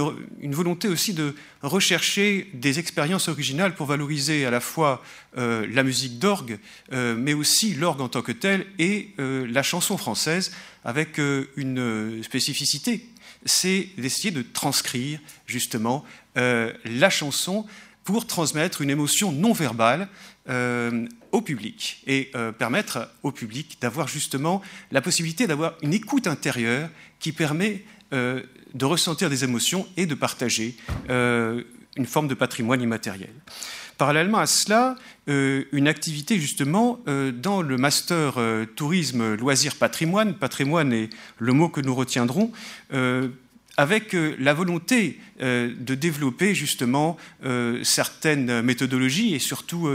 volonté 0.53 0.87
aussi 0.87 1.13
de 1.13 1.35
rechercher 1.61 2.49
des 2.53 2.79
expériences 2.79 3.27
originales 3.27 3.75
pour 3.75 3.85
valoriser 3.85 4.43
à 4.45 4.49
la 4.49 4.59
fois 4.59 5.03
la 5.35 5.83
musique 5.83 6.17
d'orgue, 6.17 6.57
mais 6.91 7.33
aussi 7.33 7.75
l'orgue 7.75 8.01
en 8.01 8.09
tant 8.09 8.23
que 8.23 8.31
tel 8.31 8.65
et 8.79 9.13
la 9.19 9.61
chanson 9.61 9.97
française 9.97 10.51
avec 10.83 11.19
une 11.55 12.23
spécificité, 12.23 13.05
c'est 13.45 13.89
d'essayer 13.99 14.31
de 14.31 14.41
transcrire 14.41 15.19
justement 15.45 16.03
la 16.35 17.09
chanson 17.11 17.67
pour 18.03 18.25
transmettre 18.25 18.81
une 18.81 18.89
émotion 18.89 19.31
non 19.31 19.53
verbale 19.53 20.07
euh, 20.49 21.05
au 21.31 21.41
public 21.41 22.01
et 22.07 22.31
euh, 22.33 22.51
permettre 22.51 23.11
au 23.21 23.31
public 23.31 23.77
d'avoir 23.79 24.07
justement 24.07 24.63
la 24.91 24.99
possibilité 24.99 25.45
d'avoir 25.45 25.75
une 25.83 25.93
écoute 25.93 26.25
intérieure 26.25 26.89
qui 27.19 27.31
permet 27.31 27.85
euh, 28.11 28.41
de 28.73 28.85
ressentir 28.85 29.29
des 29.29 29.43
émotions 29.43 29.87
et 29.97 30.07
de 30.07 30.15
partager 30.15 30.75
une 31.09 32.05
forme 32.05 32.27
de 32.27 32.33
patrimoine 32.33 32.81
immatériel. 32.81 33.29
Parallèlement 33.99 34.39
à 34.39 34.47
cela, 34.47 34.95
une 35.27 35.87
activité 35.87 36.39
justement 36.39 36.99
dans 37.05 37.61
le 37.61 37.77
master 37.77 38.39
tourisme, 38.75 39.35
loisirs, 39.35 39.75
patrimoine, 39.75 40.33
patrimoine 40.33 40.91
est 40.93 41.09
le 41.37 41.53
mot 41.53 41.69
que 41.69 41.81
nous 41.81 41.93
retiendrons, 41.93 42.51
avec 43.77 44.13
euh, 44.13 44.35
la 44.39 44.53
volonté 44.53 45.19
euh, 45.41 45.73
de 45.77 45.95
développer 45.95 46.53
justement 46.53 47.17
euh, 47.45 47.83
certaines 47.83 48.61
méthodologies 48.61 49.33
et 49.33 49.39
surtout 49.39 49.89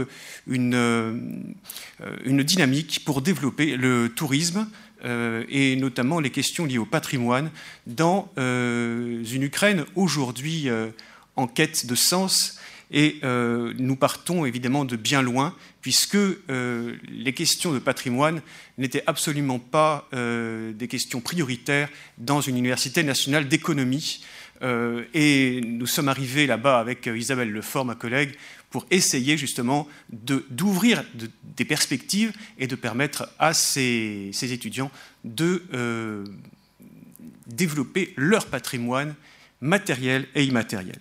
une, 0.47 1.55
dynamique 2.25 3.03
pour 3.05 3.21
développer 3.21 3.77
le 3.77 4.09
tourisme 4.09 4.67
et 5.03 5.75
notamment 5.75 6.19
les 6.19 6.31
questions 6.31 6.65
liées 6.65 6.79
au 6.79 6.85
patrimoine 6.85 7.51
dans 7.85 8.31
une 8.37 9.43
Ukraine 9.43 9.85
aujourd'hui 9.95 10.69
en 11.35 11.47
quête 11.47 11.85
de 11.85 11.95
sens. 11.95 12.59
Et 12.89 13.19
euh, 13.23 13.73
nous 13.77 13.97
partons 13.97 14.45
évidemment 14.45 14.85
de 14.85 14.95
bien 14.95 15.21
loin, 15.21 15.53
puisque 15.81 16.15
euh, 16.15 16.95
les 17.09 17.33
questions 17.33 17.73
de 17.73 17.79
patrimoine 17.79 18.41
n'étaient 18.77 19.03
absolument 19.07 19.59
pas 19.59 20.07
euh, 20.13 20.71
des 20.71 20.87
questions 20.87 21.19
prioritaires 21.19 21.89
dans 22.17 22.39
une 22.39 22.57
université 22.57 23.03
nationale 23.03 23.47
d'économie. 23.47 24.23
Et 25.13 25.61
nous 25.63 25.85
sommes 25.85 26.09
arrivés 26.09 26.47
là-bas 26.47 26.79
avec 26.79 27.05
Isabelle 27.05 27.51
Lefort, 27.51 27.85
ma 27.85 27.93
collègue, 27.93 28.33
pour 28.71 28.87
essayer 28.89 29.37
justement 29.37 29.87
d'ouvrir 30.09 31.03
de- 31.13 31.29
des 31.55 31.63
perspectives 31.63 32.33
et 32.57 32.65
de 32.65 32.75
permettre 32.75 33.29
à 33.37 33.53
ces, 33.53 34.31
ces 34.33 34.53
étudiants 34.53 34.89
de 35.23 35.61
développer 37.45 38.13
leur 38.17 38.47
patrimoine 38.47 39.13
matériel 39.61 40.27
et 40.33 40.43
immatériel. 40.43 40.97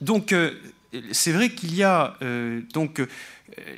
Donc, 0.00 0.34
c'est 1.12 1.32
vrai 1.32 1.50
qu'il 1.50 1.74
y 1.74 1.82
a 1.82 2.16
euh, 2.22 2.60
donc 2.72 3.00
euh, 3.00 3.06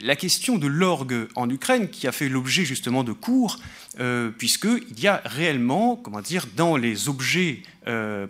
la 0.01 0.17
question 0.17 0.59
de 0.59 0.67
l'orgue 0.67 1.29
en 1.35 1.49
Ukraine 1.51 1.89
qui 1.89 2.07
a 2.07 2.13
fait 2.13 2.29
l'objet 2.29 2.65
justement 2.65 3.05
de 3.05 3.13
cours, 3.13 3.59
euh, 4.01 4.31
puisqu'il 4.31 5.01
y 5.01 5.07
a 5.07 5.21
réellement, 5.25 5.97
comment 5.97 6.21
dire, 6.21 6.47
dans 6.57 6.77
les 6.77 7.09
objets 7.09 7.63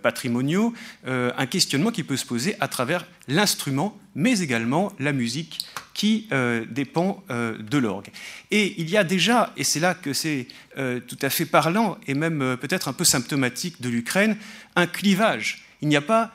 patrimoniaux, 0.02 0.74
un 1.06 1.47
questionnement 1.47 1.90
qui 1.90 2.02
peut 2.02 2.19
se 2.19 2.26
poser 2.26 2.56
à 2.60 2.69
travers 2.69 3.06
l'instrument, 3.26 3.97
mais 4.15 4.40
également 4.40 4.92
la 4.99 5.12
musique 5.12 5.60
qui 5.94 6.28
dépend 6.69 7.24
de 7.31 7.78
l'orgue. 7.78 8.08
Et 8.51 8.78
il 8.78 8.90
y 8.90 8.99
a 8.99 9.04
déjà, 9.04 9.54
et 9.56 9.65
c'est 9.65 9.81
là 9.81 9.94
que 9.94 10.12
c'est 10.12 10.47
tout 10.76 11.19
à 11.22 11.31
fait 11.31 11.47
parlant 11.47 11.97
et 12.06 12.12
même 12.12 12.58
peut-être 12.60 12.88
un 12.88 12.92
peu 12.92 13.04
symptomatique 13.04 13.81
de 13.81 13.88
l'Ukraine, 13.88 14.36
un 14.74 14.86
clivage. 14.86 15.65
Il 15.81 15.88
n'y 15.88 15.97
a 15.97 16.02
pas 16.02 16.35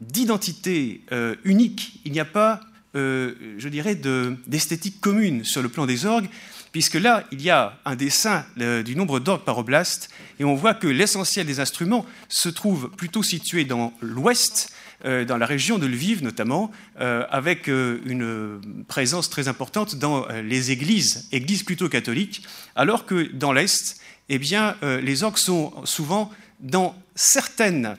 d'identité 0.00 1.02
euh, 1.12 1.34
unique, 1.44 2.00
il 2.04 2.12
n'y 2.12 2.20
a 2.20 2.24
pas, 2.24 2.60
euh, 2.94 3.34
je 3.58 3.68
dirais, 3.68 3.94
de- 3.94 4.36
d'esthétique 4.46 5.00
commune 5.00 5.44
sur 5.44 5.62
le 5.62 5.68
plan 5.68 5.86
des 5.86 6.06
orgues, 6.06 6.28
puisque 6.72 6.94
là, 6.94 7.24
il 7.32 7.40
y 7.40 7.48
a 7.48 7.78
un 7.86 7.96
dessin 7.96 8.44
du 8.84 8.96
nombre 8.96 9.18
d'orgues 9.18 9.44
par 9.44 9.56
oblast, 9.56 10.10
et 10.38 10.44
on 10.44 10.54
voit 10.54 10.74
que 10.74 10.86
l'essentiel 10.86 11.46
des 11.46 11.58
instruments 11.60 12.04
se 12.28 12.50
trouve 12.50 12.90
plutôt 12.90 13.22
situé 13.22 13.64
dans 13.64 13.94
l'ouest, 14.02 14.70
euh, 15.06 15.24
dans 15.24 15.38
la 15.38 15.46
région 15.46 15.78
de 15.78 15.86
Lviv 15.86 16.22
notamment, 16.22 16.70
avec 16.98 17.68
une 17.68 18.60
présence 18.88 19.30
très 19.30 19.48
importante 19.48 19.96
dans 19.96 20.26
les 20.28 20.70
églises, 20.70 21.28
églises 21.32 21.62
plutôt 21.62 21.88
catholiques, 21.88 22.42
alors 22.74 23.06
que 23.06 23.32
dans 23.32 23.54
l'est, 23.54 23.98
eh 24.28 24.38
bien, 24.38 24.76
les 24.82 25.22
orgues 25.22 25.38
sont 25.38 25.72
souvent 25.84 26.30
dans 26.60 26.94
certaines 27.14 27.96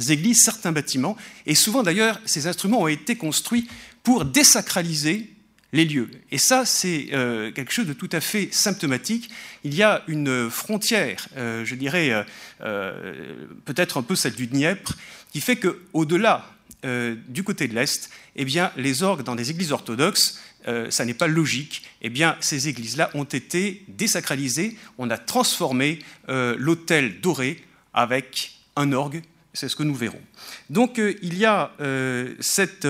églises, 0.00 0.42
certains 0.42 0.72
bâtiments, 0.72 1.16
et 1.46 1.54
souvent 1.54 1.82
d'ailleurs, 1.82 2.20
ces 2.24 2.46
instruments 2.46 2.82
ont 2.82 2.88
été 2.88 3.16
construits 3.16 3.68
pour 4.02 4.24
désacraliser 4.24 5.30
les 5.72 5.84
lieux. 5.84 6.10
Et 6.30 6.38
ça, 6.38 6.64
c'est 6.64 7.08
euh, 7.12 7.52
quelque 7.52 7.72
chose 7.72 7.86
de 7.86 7.92
tout 7.92 8.08
à 8.12 8.20
fait 8.20 8.48
symptomatique. 8.52 9.30
Il 9.64 9.74
y 9.74 9.82
a 9.82 10.02
une 10.08 10.48
frontière, 10.50 11.28
euh, 11.36 11.64
je 11.64 11.74
dirais, 11.74 12.24
euh, 12.62 13.34
peut-être 13.64 13.98
un 13.98 14.02
peu 14.02 14.16
celle 14.16 14.34
du 14.34 14.46
Dniepr, 14.46 14.94
qui 15.32 15.40
fait 15.40 15.56
qu'au-delà 15.56 16.46
du 17.28 17.42
côté 17.42 17.66
de 17.66 17.74
l'Est, 17.74 18.08
eh 18.36 18.44
bien, 18.44 18.70
les 18.76 19.02
orgues 19.02 19.24
dans 19.24 19.34
des 19.34 19.50
églises 19.50 19.72
orthodoxes, 19.72 20.40
ça 20.90 21.04
n'est 21.04 21.12
pas 21.14 21.26
logique. 21.26 21.82
Eh 22.02 22.08
bien, 22.08 22.36
ces 22.38 22.68
églises-là 22.68 23.10
ont 23.14 23.24
été 23.24 23.84
désacralisées. 23.88 24.76
On 24.96 25.10
a 25.10 25.18
transformé 25.18 25.98
l'autel 26.28 27.20
doré 27.20 27.64
avec 27.94 28.52
un 28.76 28.92
orgue 28.92 29.22
c'est 29.52 29.68
ce 29.68 29.76
que 29.76 29.82
nous 29.82 29.94
verrons. 29.94 30.20
Donc 30.70 30.98
il 30.98 31.36
y 31.36 31.44
a 31.44 31.72
cette 32.40 32.86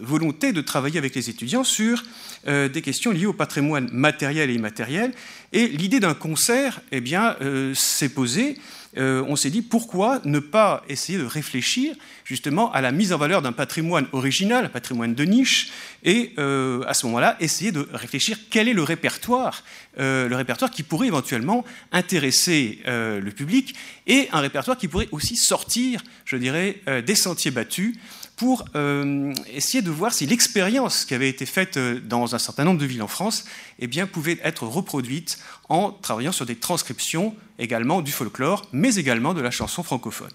volonté 0.00 0.52
de 0.52 0.60
travailler 0.60 0.98
avec 0.98 1.14
les 1.14 1.30
étudiants 1.30 1.64
sur 1.64 2.02
des 2.46 2.82
questions 2.82 3.10
liées 3.10 3.26
au 3.26 3.32
patrimoine 3.32 3.88
matériel 3.92 4.50
et 4.50 4.54
immatériel. 4.54 5.12
Et 5.52 5.68
l'idée 5.68 6.00
d'un 6.00 6.14
concert, 6.14 6.80
eh 6.90 7.00
bien, 7.00 7.36
s'est 7.74 8.10
posée 8.10 8.58
euh, 8.98 9.24
on 9.26 9.36
s'est 9.36 9.50
dit 9.50 9.62
pourquoi 9.62 10.20
ne 10.24 10.38
pas 10.38 10.84
essayer 10.88 11.18
de 11.18 11.24
réfléchir 11.24 11.94
justement 12.32 12.72
à 12.72 12.80
la 12.80 12.92
mise 12.92 13.12
en 13.12 13.18
valeur 13.18 13.42
d'un 13.42 13.52
patrimoine 13.52 14.06
original, 14.12 14.64
un 14.64 14.68
patrimoine 14.68 15.14
de 15.14 15.24
niche, 15.24 15.70
et 16.02 16.32
euh, 16.38 16.82
à 16.86 16.94
ce 16.94 17.06
moment-là 17.06 17.36
essayer 17.40 17.72
de 17.72 17.86
réfléchir 17.92 18.38
quel 18.50 18.68
est 18.68 18.72
le 18.72 18.82
répertoire, 18.82 19.62
euh, 20.00 20.28
le 20.28 20.36
répertoire 20.36 20.70
qui 20.70 20.82
pourrait 20.82 21.08
éventuellement 21.08 21.64
intéresser 21.92 22.80
le 22.86 23.30
public 23.30 23.74
et 24.06 24.28
un 24.32 24.40
répertoire 24.40 24.76
qui 24.76 24.88
pourrait 24.88 25.08
aussi 25.12 25.36
sortir, 25.36 26.02
je 26.24 26.36
dirais, 26.36 26.80
des 27.06 27.14
sentiers 27.14 27.50
battus 27.50 27.96
pour 28.42 28.64
euh, 28.74 29.32
essayer 29.52 29.82
de 29.82 29.90
voir 29.90 30.12
si 30.12 30.26
l'expérience 30.26 31.04
qui 31.04 31.14
avait 31.14 31.28
été 31.28 31.46
faite 31.46 31.76
euh, 31.76 32.00
dans 32.00 32.34
un 32.34 32.38
certain 32.38 32.64
nombre 32.64 32.80
de 32.80 32.86
villes 32.86 33.02
en 33.02 33.06
France 33.06 33.44
eh 33.78 33.86
bien, 33.86 34.06
pouvait 34.06 34.38
être 34.42 34.66
reproduite 34.66 35.38
en 35.68 35.90
travaillant 35.92 36.32
sur 36.32 36.44
des 36.44 36.56
transcriptions 36.56 37.36
également 37.60 38.02
du 38.02 38.10
folklore, 38.10 38.66
mais 38.72 38.96
également 38.96 39.32
de 39.34 39.40
la 39.40 39.52
chanson 39.52 39.84
francophone. 39.84 40.32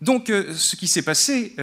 Donc, 0.00 0.30
euh, 0.30 0.54
ce 0.54 0.76
qui 0.76 0.88
s'est 0.88 1.02
passé, 1.02 1.54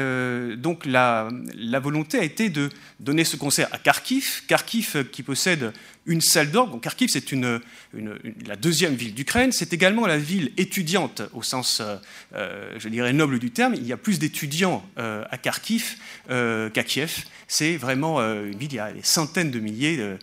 donc 0.58 0.86
la, 0.86 1.30
la, 1.56 1.80
volonté 1.80 2.20
a 2.20 2.24
été 2.24 2.50
de 2.50 2.70
donner 3.00 3.24
ce 3.24 3.36
concert 3.36 3.68
à 3.72 3.78
Kharkiv. 3.80 4.44
Kharkiv, 4.48 5.10
qui 5.12 5.24
possède 5.24 5.74
une 6.08 6.22
salle 6.22 6.52
d'orgue. 6.52 6.82
Kharkiv, 6.82 7.10
c'est 7.10 7.32
la 7.34 8.56
deuxième 8.56 8.96
ville 8.96 9.14
d'Ukraine. 9.14 9.52
C'est 9.52 9.74
également 9.74 10.08
la 10.08 10.18
ville 10.18 10.52
étudiante 10.58 11.22
au 11.34 11.44
sens, 11.44 11.82
euh, 11.82 11.98
euh, 12.34 12.76
je 12.80 12.90
dirais, 12.90 13.14
noble 13.14 13.40
du 13.40 13.52
terme. 13.52 13.76
Il 13.76 13.86
y 13.86 13.94
a 13.94 13.98
plus 13.98 14.18
d'étudiants 14.18 14.84
euh, 14.98 15.24
à 15.30 15.38
Kharkiv 15.38 15.98
qu'à 16.28 16.84
Kiev. 16.84 17.26
C'est 17.48 17.78
vraiment 17.78 18.20
une 18.20 18.58
ville, 18.58 18.74
il 18.74 18.76
y 18.76 18.80
a 18.80 18.92
des 18.92 19.04
centaines 19.04 19.52
de 19.52 19.60
milliers 19.60 20.18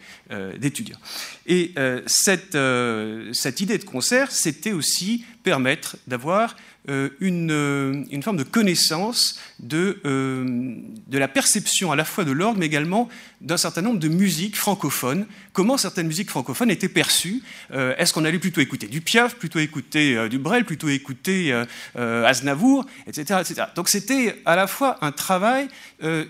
d'étudiants. 0.58 0.99
Et 1.47 1.72
cette, 2.06 2.54
idée 2.54 3.78
de 3.78 3.84
concert, 3.84 4.31
c'était 4.31 4.72
aussi 4.72 5.24
permettre 5.42 5.97
d'avoir 6.06 6.56
une, 6.86 8.20
forme 8.22 8.36
de 8.36 8.42
connaissance 8.42 9.40
de, 9.58 10.00
de, 10.04 11.18
la 11.18 11.28
perception 11.28 11.92
à 11.92 11.97
la 11.97 12.04
fois 12.04 12.24
de 12.24 12.33
l'orgue, 12.33 12.58
mais 12.58 12.67
également 12.67 13.08
d'un 13.40 13.56
certain 13.56 13.81
nombre 13.81 14.00
de 14.00 14.08
musiques 14.08 14.56
francophones, 14.56 15.26
comment 15.54 15.74
certaines 15.76 16.07
musiques 16.07 16.31
francophones 16.31 16.71
étaient 16.71 16.89
perçues. 16.89 17.42
Euh, 17.73 17.94
est-ce 17.99 18.12
qu'on 18.12 18.24
allait 18.24 18.39
plutôt 18.39 18.60
écouter 18.60 18.87
du 18.87 19.01
Piaf, 19.01 19.37
plutôt 19.37 19.58
écouter 19.58 20.28
du 20.28 20.39
Brel, 20.39 20.65
plutôt 20.65 20.89
écouter 20.89 21.53
Aznavour, 21.94 22.87
etc., 23.07 23.40
etc. 23.40 23.67
Donc 23.74 23.89
c'était 23.89 24.40
à 24.44 24.57
la 24.57 24.67
fois 24.67 24.99
un 25.03 25.12
travail 25.12 25.69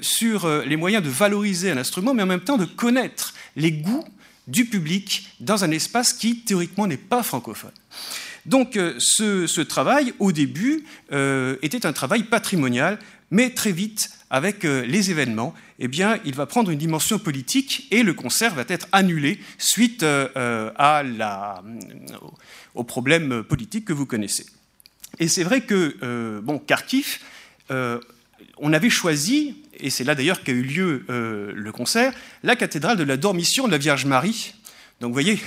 sur 0.01 0.49
les 0.65 0.77
moyens 0.77 1.03
de 1.03 1.09
valoriser 1.09 1.71
un 1.71 1.77
instrument, 1.77 2.15
mais 2.15 2.23
en 2.23 2.27
même 2.27 2.41
temps 2.41 2.57
de 2.57 2.65
connaître 2.65 3.35
les 3.57 3.73
goûts 3.73 4.05
du 4.47 4.67
public 4.67 5.29
dans 5.41 5.65
un 5.65 5.71
espace 5.71 6.13
qui 6.13 6.41
théoriquement 6.41 6.87
n'est 6.87 6.97
pas 6.97 7.23
francophone. 7.23 7.73
Donc 8.47 8.77
euh, 8.77 8.95
ce, 8.99 9.61
travail, 9.63 10.13
au 10.19 10.33
début, 10.33 10.85
euh, 11.13 11.57
était 11.63 11.87
un 11.87 11.93
travail 11.93 12.25
patrimonial, 12.25 12.99
mais 13.35 13.51
très 13.51 13.73
vite, 13.73 14.11
avec 14.31 14.65
euh, 14.65 14.87
les 14.87 15.11
événements, 15.11 15.55
eh 15.81 15.89
bien, 15.89 16.21
il 16.25 16.35
va 16.35 16.47
prendre 16.47 16.71
une 16.71 16.79
dimension 16.79 17.19
politique 17.19 17.89
et 17.91 18.05
le 18.05 18.15
concert 18.15 18.55
va 18.55 18.65
être 18.69 18.87
annulé 18.93 19.41
suite 19.59 20.05
à 20.05 21.03
la, 21.03 21.63
au 22.77 22.85
problème 22.85 23.43
politique 23.43 23.85
que 23.85 23.93
vous 23.93 24.07
connaissez. 24.07 24.47
Et 25.19 25.27
c'est 25.27 25.43
vrai 25.43 25.63
que, 25.63 26.41
bon, 26.45 26.61
Kharkiv, 26.61 27.19
on 27.71 28.73
avait 28.73 28.89
choisi, 28.89 29.57
et 29.81 29.91
c'est 29.91 30.05
là 30.05 30.15
d'ailleurs 30.15 30.45
qu'a 30.45 30.53
eu 30.53 30.63
lieu 30.63 31.05
le 31.09 31.73
concert, 31.73 32.15
la 32.45 32.55
cathédrale 32.55 32.97
de 32.97 33.03
la 33.03 33.17
Dormition 33.17 33.67
de 33.67 33.73
la 33.73 33.79
Vierge 33.79 34.05
Marie. 34.05 34.55
Donc 35.01 35.09
vous 35.09 35.15
voyez, 35.15 35.41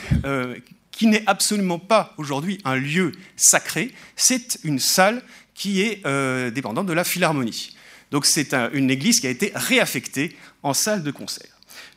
qui 0.91 1.07
n'est 1.07 1.23
absolument 1.25 1.79
pas 1.79 2.13
aujourd'hui 2.17 2.59
un 2.65 2.75
lieu 2.75 3.13
sacré, 3.37 3.93
c'est 4.17 4.59
une 4.65 4.79
salle 4.79 5.21
qui 5.57 5.81
est 5.81 6.05
euh, 6.05 6.51
dépendante 6.51 6.85
de 6.85 6.93
la 6.93 7.03
Philharmonie. 7.03 7.75
Donc 8.11 8.25
c'est 8.25 8.53
une 8.53 8.89
église 8.89 9.19
qui 9.19 9.27
a 9.27 9.29
été 9.29 9.51
réaffectée 9.53 10.35
en 10.63 10.73
salle 10.73 11.03
de 11.03 11.11
concert. 11.11 11.49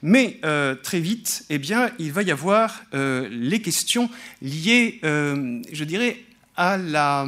Mais 0.02 0.38
euh, 0.44 0.74
très 0.74 1.00
vite, 1.00 1.44
eh 1.50 1.58
bien, 1.58 1.90
il 1.98 2.12
va 2.12 2.22
y 2.22 2.30
avoir 2.30 2.82
euh, 2.94 3.28
les 3.30 3.60
questions 3.60 4.10
liées, 4.40 4.98
je 5.02 5.84
dirais, 5.84 6.24
à 6.56 6.76
la, 6.76 7.26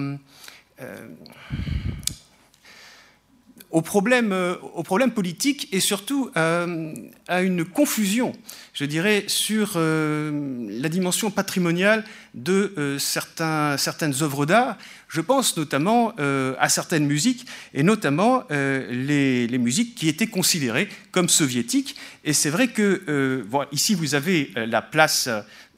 au 3.73 3.83
problème, 3.83 4.57
problème 4.85 5.11
politique 5.11 5.69
et 5.73 5.81
surtout 5.81 6.31
à 6.35 7.43
une 7.43 7.65
confusion 7.65 8.33
je 8.75 8.85
dirais, 8.87 9.25
sur 9.27 9.73
euh, 9.77 10.67
la 10.81 10.89
dimension 10.89 11.31
patrimoniale 11.31 12.05
de 12.35 12.73
euh, 12.79 12.99
certains, 12.99 13.77
certaines 13.77 14.15
œuvres 14.23 14.47
d'art. 14.47 14.79
Je 15.09 15.21
pense 15.21 15.57
notamment 15.59 16.15
euh, 16.19 16.55
à 16.59 16.71
certaines 16.71 17.07
musiques, 17.07 17.47
et 17.75 17.83
notamment 17.83 18.45
les, 18.51 19.47
les, 19.47 19.59
musiques 19.59 19.95
qui 19.95 20.09
étaient 20.09 20.27
considérées 20.27 20.89
comme 21.11 21.29
soviétiques. 21.29 21.97
Et 22.25 22.33
c'est 22.33 22.49
vrai 22.49 22.69
que, 22.69 23.45
bon, 23.47 23.65
ici, 23.73 23.95
vous 23.95 24.15
avez 24.15 24.51
la 24.57 24.81
place 24.81 25.29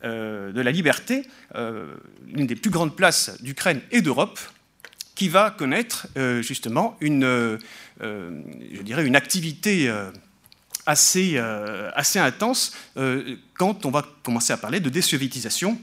de 0.03 0.60
la 0.60 0.71
liberté, 0.71 1.27
l'une 1.55 2.47
des 2.47 2.55
plus 2.55 2.71
grandes 2.71 2.94
places 2.94 3.43
d'Ukraine 3.43 3.81
et 3.91 4.03
d'Europe, 4.03 4.39
qui 5.17 5.28
va 5.28 5.51
connaître 5.51 6.07
justement 6.43 6.97
une, 7.01 7.59
je 8.01 8.83
dirais, 8.83 9.07
une 9.07 9.17
activité 9.17 9.91
assez, 10.87 11.33
euh, 11.37 11.91
assez 11.94 12.19
intense 12.19 12.73
euh, 12.97 13.37
quand 13.55 13.87
on 13.87 13.91
va 13.91 14.05
commencer 14.23 14.53
à 14.53 14.57
parler 14.57 14.81
de 14.81 14.89
désoviétisation. 14.89 15.78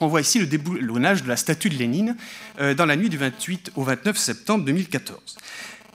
On 0.00 0.08
voit 0.08 0.22
ici 0.22 0.38
le 0.38 0.46
déboulonnage 0.46 1.22
de 1.22 1.28
la 1.28 1.36
statue 1.36 1.68
de 1.68 1.76
Lénine 1.76 2.16
euh, 2.60 2.74
dans 2.74 2.86
la 2.86 2.96
nuit 2.96 3.10
du 3.10 3.18
28 3.18 3.72
au 3.76 3.84
29 3.84 4.16
septembre 4.16 4.64
2014. 4.64 5.36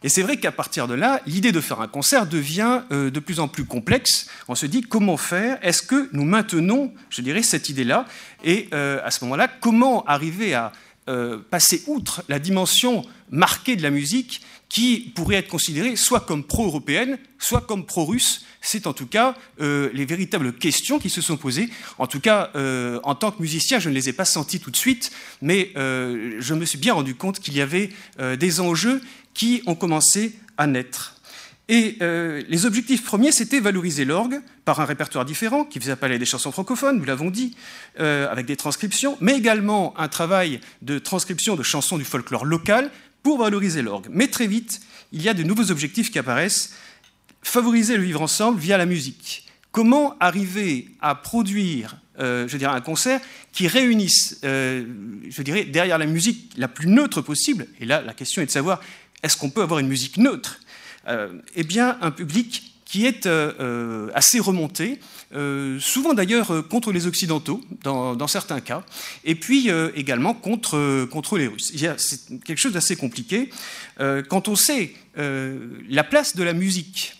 Et 0.03 0.09
c'est 0.09 0.21
vrai 0.21 0.37
qu'à 0.37 0.51
partir 0.51 0.87
de 0.87 0.93
là, 0.93 1.21
l'idée 1.25 1.51
de 1.51 1.59
faire 1.59 1.81
un 1.81 1.87
concert 1.87 2.27
devient 2.27 2.81
de 2.91 3.19
plus 3.19 3.39
en 3.39 3.47
plus 3.47 3.65
complexe. 3.65 4.27
On 4.47 4.53
se 4.53 4.67
dit 4.67 4.81
comment 4.81 5.17
faire? 5.17 5.57
Est-ce 5.63 5.81
que 5.81 6.09
nous 6.11 6.25
maintenons, 6.25 6.93
je 7.09 7.23
dirais, 7.23 7.41
cette 7.41 7.69
idée-là? 7.69 8.05
Et 8.43 8.69
à 8.71 9.09
ce 9.09 9.23
moment-là, 9.23 9.47
comment 9.47 10.05
arriver 10.05 10.53
à 10.53 10.73
passer 11.49 11.81
outre 11.87 12.23
la 12.29 12.37
dimension 12.37 13.03
marquée 13.31 13.75
de 13.75 13.81
la 13.81 13.89
musique 13.89 14.41
qui 14.75 15.13
pourrait 15.15 15.37
être 15.37 15.47
considérée 15.47 15.95
soit 15.95 16.19
comme 16.19 16.43
pro-européenne, 16.43 17.17
soit 17.39 17.61
comme 17.61 17.85
pro-russe. 17.85 18.43
C'est 18.59 18.87
en 18.87 18.93
tout 18.93 19.05
cas 19.05 19.33
euh, 19.61 19.89
les 19.93 20.03
véritables 20.03 20.51
questions 20.51 20.99
qui 20.99 21.09
se 21.09 21.21
sont 21.21 21.37
posées. 21.37 21.69
En 21.97 22.07
tout 22.07 22.19
cas, 22.19 22.51
euh, 22.55 22.99
en 23.03 23.15
tant 23.15 23.31
que 23.31 23.41
musicien, 23.41 23.79
je 23.79 23.87
ne 23.87 23.93
les 23.93 24.09
ai 24.09 24.13
pas 24.13 24.25
senties 24.25 24.59
tout 24.59 24.71
de 24.71 24.75
suite, 24.75 25.13
mais 25.41 25.71
euh, 25.77 26.35
je 26.39 26.53
me 26.53 26.65
suis 26.65 26.77
bien 26.77 26.93
rendu 26.93 27.15
compte 27.15 27.39
qu'il 27.39 27.55
y 27.55 27.61
avait 27.61 27.89
des 28.37 28.59
enjeux 28.59 29.01
qui 29.33 29.63
ont 29.65 29.75
commencé 29.75 30.35
à 30.57 30.67
naître. 30.67 31.21
Et 31.67 31.97
les 32.47 32.65
objectifs 32.65 33.03
premiers, 33.03 33.31
c'était 33.31 33.59
valoriser 33.59 34.05
l'orgue 34.05 34.41
par 34.65 34.81
un 34.81 34.85
répertoire 34.85 35.25
différent 35.25 35.63
qui 35.63 35.79
faisait 35.79 35.93
appel 35.93 36.11
à 36.11 36.17
des 36.17 36.25
chansons 36.25 36.51
francophones, 36.51 36.97
nous 36.97 37.05
l'avons 37.05 37.31
dit, 37.31 37.55
avec 37.97 38.45
des 38.45 38.55
transcriptions, 38.55 39.17
mais 39.19 39.35
également 39.35 39.97
un 39.97 40.07
travail 40.07 40.59
de 40.83 40.99
transcription 40.99 41.55
de 41.55 41.63
chansons 41.63 41.97
du 41.97 42.05
folklore 42.05 42.45
local 42.45 42.91
pour 43.25 43.39
valoriser 43.39 43.81
l'orgue. 43.81 44.05
Mais 44.11 44.27
très 44.27 44.45
vite, 44.45 44.81
il 45.11 45.19
y 45.19 45.29
a 45.29 45.33
de 45.33 45.41
nouveaux 45.41 45.71
objectifs 45.71 46.11
qui 46.11 46.19
apparaissent. 46.19 46.73
Favoriser 47.41 47.97
le 47.97 48.03
vivre 48.03 48.21
ensemble 48.21 48.59
via 48.59 48.77
la 48.77 48.85
musique. 48.85 49.47
Comment 49.71 50.15
arriver 50.19 50.89
à 51.01 51.15
produire, 51.15 51.97
euh, 52.19 52.47
je 52.47 52.55
dirais, 52.55 52.71
un 52.71 52.81
concert 52.81 53.19
qui 53.51 53.67
réunisse, 53.67 54.39
euh, 54.43 54.85
je 55.27 55.41
dirais, 55.41 55.63
derrière 55.63 55.97
la 55.97 56.05
musique 56.05 56.53
la 56.55 56.67
plus 56.67 56.85
neutre 56.85 57.21
possible? 57.21 57.65
Et 57.79 57.85
là, 57.85 58.03
la 58.03 58.13
question 58.13 58.43
est 58.43 58.45
de 58.45 58.51
savoir 58.51 58.79
est-ce 59.23 59.37
qu'on 59.37 59.49
peut 59.49 59.63
avoir 59.63 59.79
une 59.79 59.87
musique 59.87 60.17
neutre? 60.17 60.59
Euh, 61.07 61.29
Eh 61.55 61.63
bien, 61.63 61.97
un 62.01 62.11
public 62.11 62.73
qui 62.85 63.07
est 63.07 63.27
assez 64.13 64.39
remonté, 64.39 64.99
souvent 65.79 66.13
d'ailleurs 66.13 66.51
euh, 66.51 66.61
contre 66.61 66.91
les 66.91 67.07
Occidentaux, 67.07 67.61
dans, 67.83 68.27
certains 68.27 68.61
cas, 68.61 68.83
et 69.23 69.35
puis 69.35 69.69
euh, 69.69 69.91
également 69.95 70.33
contre, 70.33 71.05
contre 71.05 71.37
les 71.37 71.47
Russes. 71.47 71.73
C'est 71.97 72.39
quelque 72.43 72.57
chose 72.57 72.73
d'assez 72.73 72.95
compliqué. 72.95 73.49
quand 73.97 74.47
on 74.47 74.55
sait 74.55 74.93
la 75.15 76.03
place 76.03 76.35
de 76.35 76.43
la 76.43 76.53
musique, 76.53 77.15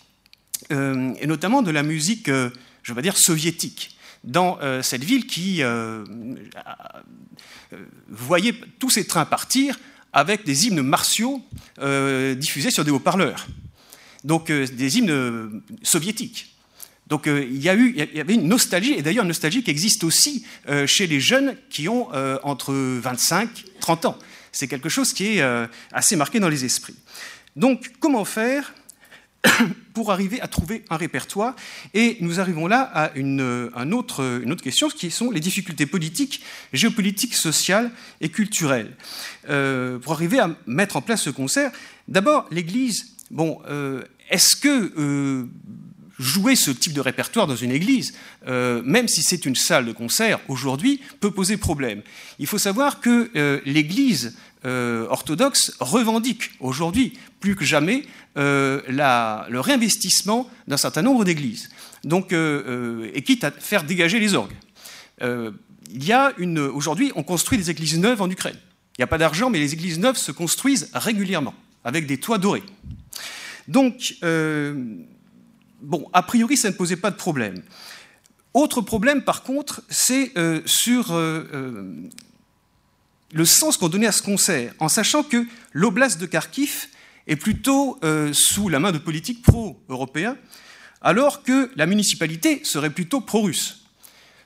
et 0.69 1.27
notamment 1.27 1.61
de 1.61 1.71
la 1.71 1.83
musique, 1.83 2.27
je 2.27 2.93
vais 2.93 3.01
dire, 3.01 3.17
soviétique, 3.17 3.97
dans 4.23 4.57
cette 4.81 5.03
ville 5.03 5.27
qui 5.27 5.61
voyait 8.09 8.55
tous 8.79 8.89
ces 8.89 9.05
trains 9.05 9.25
partir 9.25 9.79
avec 10.13 10.45
des 10.45 10.67
hymnes 10.67 10.81
martiaux 10.81 11.41
diffusés 12.37 12.71
sur 12.71 12.83
des 12.83 12.91
haut-parleurs. 12.91 13.47
Donc 14.23 14.51
des 14.51 14.97
hymnes 14.97 15.61
soviétiques. 15.83 16.54
Donc 17.07 17.27
euh, 17.27 17.43
il, 17.43 17.61
y 17.61 17.69
a 17.69 17.75
eu, 17.75 17.93
il 17.95 18.17
y 18.17 18.19
avait 18.19 18.33
une 18.33 18.47
nostalgie, 18.47 18.93
et 18.93 19.01
d'ailleurs 19.01 19.23
une 19.23 19.29
nostalgie 19.29 19.63
qui 19.63 19.71
existe 19.71 20.03
aussi 20.03 20.45
euh, 20.67 20.87
chez 20.87 21.07
les 21.07 21.19
jeunes 21.19 21.55
qui 21.69 21.87
ont 21.87 22.09
euh, 22.13 22.37
entre 22.43 22.73
25 22.73 23.49
et 23.59 23.79
30 23.79 24.05
ans. 24.05 24.19
C'est 24.51 24.67
quelque 24.67 24.89
chose 24.89 25.13
qui 25.13 25.37
est 25.37 25.67
assez 25.91 26.15
marqué 26.15 26.39
dans 26.39 26.47
les 26.47 26.63
esprits. 26.63 26.95
Donc, 27.57 27.91
comment 27.99 28.23
faire 28.23 28.73
pour 29.93 30.13
arriver 30.13 30.39
à 30.39 30.47
trouver 30.47 30.85
un 30.89 30.95
répertoire? 30.95 31.57
Et 31.93 32.15
nous 32.21 32.39
arrivons 32.39 32.65
là 32.65 32.89
à 32.93 33.11
une, 33.15 33.41
autre, 33.91 34.41
une 34.41 34.53
autre 34.53 34.63
question, 34.63 34.87
qui 34.87 35.11
sont 35.11 35.29
les 35.29 35.41
difficultés 35.41 35.85
politiques, 35.85 36.41
géopolitiques, 36.71 37.35
sociales 37.35 37.91
et 38.21 38.29
culturelles. 38.29 38.95
Pour 39.43 40.13
arriver 40.13 40.39
à 40.39 40.55
mettre 40.67 40.95
en 40.95 41.01
place 41.01 41.23
ce 41.23 41.31
concert, 41.31 41.73
d'abord, 42.07 42.47
l'Église, 42.49 43.07
bon, 43.31 43.59
est-ce 44.29 44.55
que 44.55 45.49
jouer 46.19 46.55
ce 46.55 46.71
type 46.71 46.93
de 46.93 47.01
répertoire 47.01 47.47
dans 47.47 47.55
une 47.55 47.71
église, 47.71 48.13
même 48.47 49.07
si 49.07 49.21
c'est 49.21 49.45
une 49.45 49.55
salle 49.55 49.85
de 49.85 49.91
concert 49.91 50.39
aujourd'hui, 50.47 51.01
peut 51.19 51.31
poser 51.31 51.57
problème. 51.57 52.01
Il 52.39 52.47
faut 52.47 52.57
savoir 52.57 53.01
que 53.01 53.61
l'Église 53.65 54.37
orthodoxe 54.63 55.75
revendique 55.79 56.51
aujourd'hui 56.59 57.13
plus 57.45 57.55
que 57.55 57.65
jamais 57.65 58.03
euh, 58.37 58.81
le 58.87 59.59
réinvestissement 59.59 60.49
d'un 60.67 60.77
certain 60.77 61.03
nombre 61.03 61.23
d'églises, 61.23 61.69
donc, 62.03 62.33
euh, 62.33 62.63
euh, 62.67 63.11
et 63.13 63.21
quitte 63.21 63.43
à 63.43 63.51
faire 63.51 63.83
dégager 63.83 64.19
les 64.19 64.33
orgues. 64.33 64.55
il 65.21 66.03
y 66.03 66.11
a 66.11 66.33
une, 66.37 66.57
aujourd'hui, 66.57 67.11
on 67.15 67.23
construit 67.23 67.57
des 67.59 67.69
églises 67.69 67.97
neuves 67.99 68.21
en 68.21 68.29
Ukraine. 68.29 68.57
Il 68.97 69.01
n'y 69.01 69.03
a 69.03 69.07
pas 69.07 69.19
d'argent, 69.19 69.49
mais 69.51 69.59
les 69.59 69.73
églises 69.73 69.99
neuves 69.99 70.17
se 70.17 70.31
construisent 70.31 70.89
régulièrement, 70.93 71.53
avec 71.83 72.07
des 72.07 72.17
toits 72.17 72.39
dorés. 72.39 72.63
Donc, 73.67 74.15
bon, 75.85 76.09
a 76.13 76.23
priori, 76.23 76.57
ça 76.57 76.69
ne 76.69 76.75
posait 76.75 76.95
pas 76.97 77.11
de 77.11 77.15
problème. 77.15 77.61
Autre 78.53 78.81
problème, 78.81 79.23
par 79.23 79.43
contre, 79.43 79.81
c'est 79.89 80.33
sur 80.65 81.13
le 83.35 83.45
sens 83.45 83.77
qu'on 83.77 83.89
donnait 83.89 84.07
à 84.07 84.11
ce 84.13 84.21
concert, 84.21 84.73
en 84.79 84.87
sachant 84.87 85.23
que 85.23 85.45
l'oblast 85.73 86.19
de 86.19 86.25
Kharkiv 86.25 86.87
est 87.27 87.35
plutôt 87.35 87.99
euh, 88.03 88.31
sous 88.33 88.69
la 88.69 88.79
main 88.79 88.91
de 88.91 88.97
politiques 88.97 89.41
pro-européens, 89.41 90.37
alors 91.01 91.43
que 91.43 91.69
la 91.75 91.85
municipalité 91.85 92.61
serait 92.63 92.89
plutôt 92.89 93.21
pro-russe. 93.21 93.83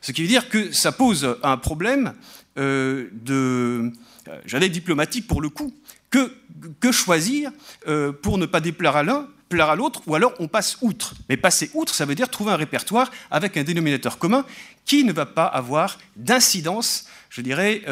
Ce 0.01 0.11
qui 0.11 0.23
veut 0.23 0.27
dire 0.27 0.49
que 0.49 0.71
ça 0.71 0.91
pose 0.91 1.37
un 1.43 1.57
problème 1.57 2.13
euh, 2.57 3.09
de, 3.11 3.91
euh, 4.27 4.41
j'allais 4.45 4.69
diplomatique 4.69 5.27
pour 5.27 5.41
le 5.41 5.49
coup, 5.49 5.73
que, 6.09 6.33
que 6.79 6.91
choisir 6.91 7.51
pour 8.23 8.39
ne 8.39 8.47
pas 8.47 8.61
déplaire 8.61 8.95
à 8.95 9.03
l'un, 9.03 9.27
plaire 9.49 9.69
à 9.69 9.75
l'autre, 9.75 10.01
ou 10.07 10.15
alors 10.15 10.33
on 10.39 10.47
passe 10.47 10.77
outre. 10.81 11.15
Mais 11.27 11.35
passer 11.35 11.71
outre, 11.73 11.93
ça 11.93 12.05
veut 12.05 12.15
dire 12.15 12.29
trouver 12.29 12.51
un 12.51 12.55
répertoire 12.55 13.11
avec 13.31 13.57
un 13.57 13.63
dénominateur 13.63 14.17
commun 14.17 14.45
qui 14.85 15.03
ne 15.03 15.11
va 15.11 15.25
pas 15.25 15.45
avoir 15.45 15.97
d'incidence, 16.15 17.05
je 17.29 17.41
dirais, 17.41 17.83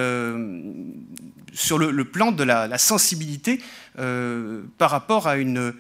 sur 1.57 1.77
le, 1.77 2.05
plan 2.05 2.31
de 2.31 2.43
la, 2.43 2.77
sensibilité 2.77 3.61
euh, 3.99 4.63
par 4.77 4.91
rapport 4.91 5.27
à 5.27 5.37
une, 5.37 5.73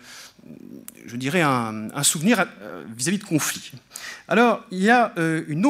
je 1.05 1.15
dirais, 1.15 1.41
un, 1.41 2.03
souvenir 2.03 2.45
euh, 2.61 2.83
vis-à-vis 2.95 3.19
de 3.19 3.23
conflits. 3.23 3.71
Alors, 4.27 4.63
il 4.71 4.81
y 4.81 4.89
a 4.89 5.13
euh, 5.17 5.43
une 5.47 5.65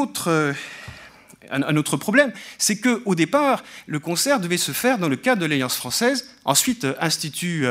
un, 1.49 1.77
autre 1.77 1.97
problème, 1.97 2.31
c'est 2.57 2.79
qu'au 2.79 3.15
départ, 3.15 3.63
le 3.85 3.99
concert 3.99 4.39
devait 4.39 4.57
se 4.57 4.71
faire 4.71 4.97
dans 4.97 5.09
le 5.09 5.15
cadre 5.15 5.41
de 5.41 5.45
l'Alliance 5.45 5.77
française, 5.77 6.29
ensuite 6.43 6.85
Institut 6.99 7.65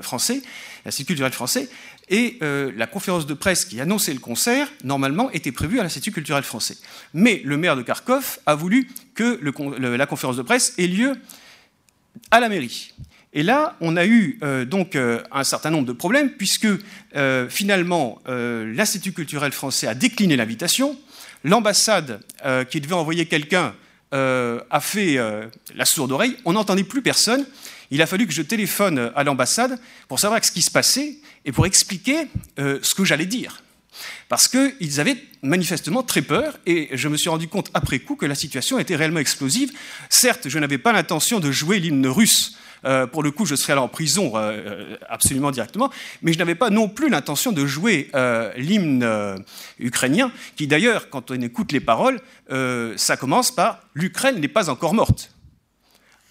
français, 0.00 0.42
Institut 0.86 1.08
culturel 1.08 1.32
français, 1.32 1.68
et 2.08 2.38
la 2.40 2.86
conférence 2.86 3.26
de 3.26 3.34
presse 3.34 3.64
qui 3.64 3.80
annonçait 3.80 4.14
le 4.14 4.20
concert, 4.20 4.68
normalement, 4.84 5.30
était 5.32 5.52
prévue 5.52 5.80
à 5.80 5.82
l'Institut 5.82 6.12
culturel 6.12 6.44
français. 6.44 6.76
Mais 7.14 7.42
le 7.44 7.56
maire 7.56 7.76
de 7.76 7.82
Kharkov 7.82 8.38
a 8.46 8.54
voulu 8.54 8.88
que 9.14 9.40
la 9.96 10.06
conférence 10.06 10.36
de 10.36 10.42
presse 10.42 10.74
ait 10.78 10.86
lieu 10.86 11.16
à 12.30 12.40
la 12.40 12.48
mairie. 12.48 12.92
Et 13.36 13.42
là, 13.42 13.76
on 13.82 13.98
a 13.98 14.06
eu 14.06 14.38
euh, 14.42 14.64
donc 14.64 14.96
euh, 14.96 15.22
un 15.30 15.44
certain 15.44 15.68
nombre 15.68 15.86
de 15.86 15.92
problèmes, 15.92 16.30
puisque 16.30 16.68
euh, 17.16 17.48
finalement, 17.50 18.18
l'Institut 18.26 19.12
culturel 19.12 19.52
français 19.52 19.86
a 19.86 19.94
décliné 19.94 20.36
l'invitation. 20.36 20.98
L'ambassade, 21.44 22.20
qui 22.70 22.80
devait 22.80 22.94
envoyer 22.94 23.26
quelqu'un, 23.26 23.74
a 24.10 24.80
fait 24.80 25.18
la 25.74 25.84
sourde 25.84 26.10
oreille. 26.10 26.36
On 26.44 26.54
n'entendait 26.54 26.82
plus 26.82 27.02
personne. 27.02 27.44
Il 27.90 28.02
a 28.02 28.06
fallu 28.06 28.26
que 28.26 28.32
je 28.32 28.42
téléphone 28.42 29.12
à 29.14 29.24
l'ambassade 29.24 29.78
pour 30.08 30.20
savoir 30.20 30.44
ce 30.44 30.50
qui 30.50 30.62
se 30.62 30.70
passait 30.70 31.18
et 31.44 31.52
pour 31.52 31.66
expliquer 31.66 32.26
ce 32.56 32.94
que 32.94 33.04
j'allais 33.04 33.26
dire 33.26 33.62
parce 34.28 34.48
qu'ils 34.48 35.00
avaient 35.00 35.16
manifestement 35.42 36.02
très 36.02 36.22
peur, 36.22 36.58
et 36.66 36.90
je 36.92 37.08
me 37.08 37.16
suis 37.16 37.30
rendu 37.30 37.48
compte 37.48 37.70
après 37.74 37.98
coup 37.98 38.16
que 38.16 38.26
la 38.26 38.34
situation 38.34 38.78
était 38.78 38.96
réellement 38.96 39.20
explosive. 39.20 39.72
Certes, 40.10 40.48
je 40.48 40.58
n'avais 40.58 40.78
pas 40.78 40.92
l'intention 40.92 41.40
de 41.40 41.50
jouer 41.50 41.78
l'hymne 41.78 42.06
russe, 42.06 42.56
euh, 42.84 43.06
pour 43.06 43.22
le 43.22 43.30
coup, 43.30 43.46
je 43.46 43.54
serais 43.54 43.72
allé 43.72 43.80
en 43.80 43.88
prison 43.88 44.32
euh, 44.36 44.52
euh, 44.52 44.96
absolument 45.08 45.50
directement, 45.50 45.90
mais 46.22 46.32
je 46.32 46.38
n'avais 46.38 46.54
pas 46.54 46.70
non 46.70 46.88
plus 46.88 47.08
l'intention 47.08 47.52
de 47.52 47.66
jouer 47.66 48.10
l'hymne 48.56 49.44
ukrainien, 49.78 50.30
qui 50.56 50.66
d'ailleurs, 50.66 51.08
quand 51.10 51.30
on 51.30 51.40
écoute 51.40 51.72
les 51.72 51.80
paroles, 51.80 52.20
ça 52.96 53.16
commence 53.16 53.50
par 53.50 53.80
L'Ukraine 53.94 54.40
n'est 54.40 54.48
pas 54.48 54.68
encore 54.68 54.94
morte. 54.94 55.35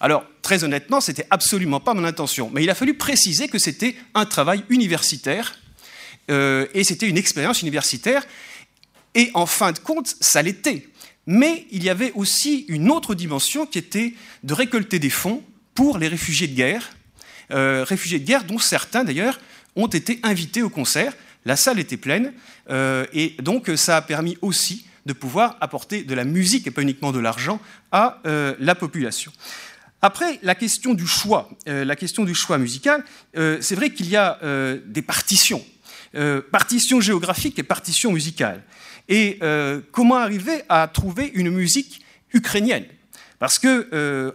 Alors, 0.00 0.24
très 0.42 0.62
honnêtement, 0.62 1.00
c'était 1.00 1.26
absolument 1.30 1.80
pas 1.80 1.94
mon 1.94 2.04
intention, 2.04 2.50
mais 2.52 2.62
il 2.62 2.70
a 2.70 2.74
fallu 2.74 2.94
préciser 2.94 3.48
que 3.48 3.58
c'était 3.58 3.96
un 4.14 4.26
travail 4.26 4.64
universitaire 4.68 5.54
euh, 6.30 6.66
et 6.74 6.84
c'était 6.84 7.08
une 7.08 7.16
expérience 7.16 7.62
universitaire, 7.62 8.26
et 9.14 9.30
en 9.34 9.46
fin 9.46 9.72
de 9.72 9.78
compte, 9.78 10.14
ça 10.20 10.42
l'était. 10.42 10.88
Mais 11.26 11.66
il 11.70 11.82
y 11.82 11.90
avait 11.90 12.12
aussi 12.12 12.66
une 12.68 12.90
autre 12.90 13.14
dimension 13.14 13.66
qui 13.66 13.78
était 13.78 14.14
de 14.42 14.54
récolter 14.54 14.98
des 14.98 15.10
fonds 15.10 15.42
pour 15.74 15.98
les 15.98 16.08
réfugiés 16.08 16.46
de 16.46 16.54
guerre, 16.54 16.90
euh, 17.52 17.84
réfugiés 17.84 18.18
de 18.18 18.24
guerre 18.24 18.44
dont 18.44 18.58
certains 18.58 19.04
d'ailleurs 19.04 19.40
ont 19.76 19.86
été 19.86 20.20
invités 20.22 20.62
au 20.62 20.70
concert. 20.70 21.12
La 21.44 21.56
salle 21.56 21.78
était 21.78 21.96
pleine, 21.96 22.32
euh, 22.70 23.06
et 23.12 23.34
donc 23.40 23.70
ça 23.76 23.96
a 23.96 24.02
permis 24.02 24.36
aussi 24.42 24.86
de 25.06 25.12
pouvoir 25.12 25.56
apporter 25.60 26.02
de 26.02 26.14
la 26.14 26.24
musique 26.24 26.66
et 26.66 26.72
pas 26.72 26.82
uniquement 26.82 27.12
de 27.12 27.20
l'argent 27.20 27.60
à 27.92 28.20
la 28.24 28.74
population. 28.74 29.30
Après, 30.02 30.38
la 30.42 30.54
question 30.54 30.94
du 30.94 31.06
choix, 31.06 31.48
la 31.66 31.96
question 31.96 32.24
du 32.24 32.34
choix 32.34 32.58
musical, 32.58 33.02
c'est 33.34 33.74
vrai 33.74 33.90
qu'il 33.90 34.08
y 34.08 34.16
a 34.16 34.38
des 34.86 35.02
partitions 35.02 35.64
euh, 36.16 36.40
partition 36.40 37.00
géographique 37.00 37.58
et 37.58 37.62
partition 37.62 38.10
musicale. 38.10 38.62
Et 39.08 39.38
euh, 39.42 39.82
comment 39.92 40.16
arriver 40.16 40.62
à 40.68 40.88
trouver 40.88 41.30
une 41.34 41.50
musique 41.50 42.00
ukrainienne? 42.32 42.86
Parce 43.38 43.58
que 43.58 43.88
euh, 43.92 44.30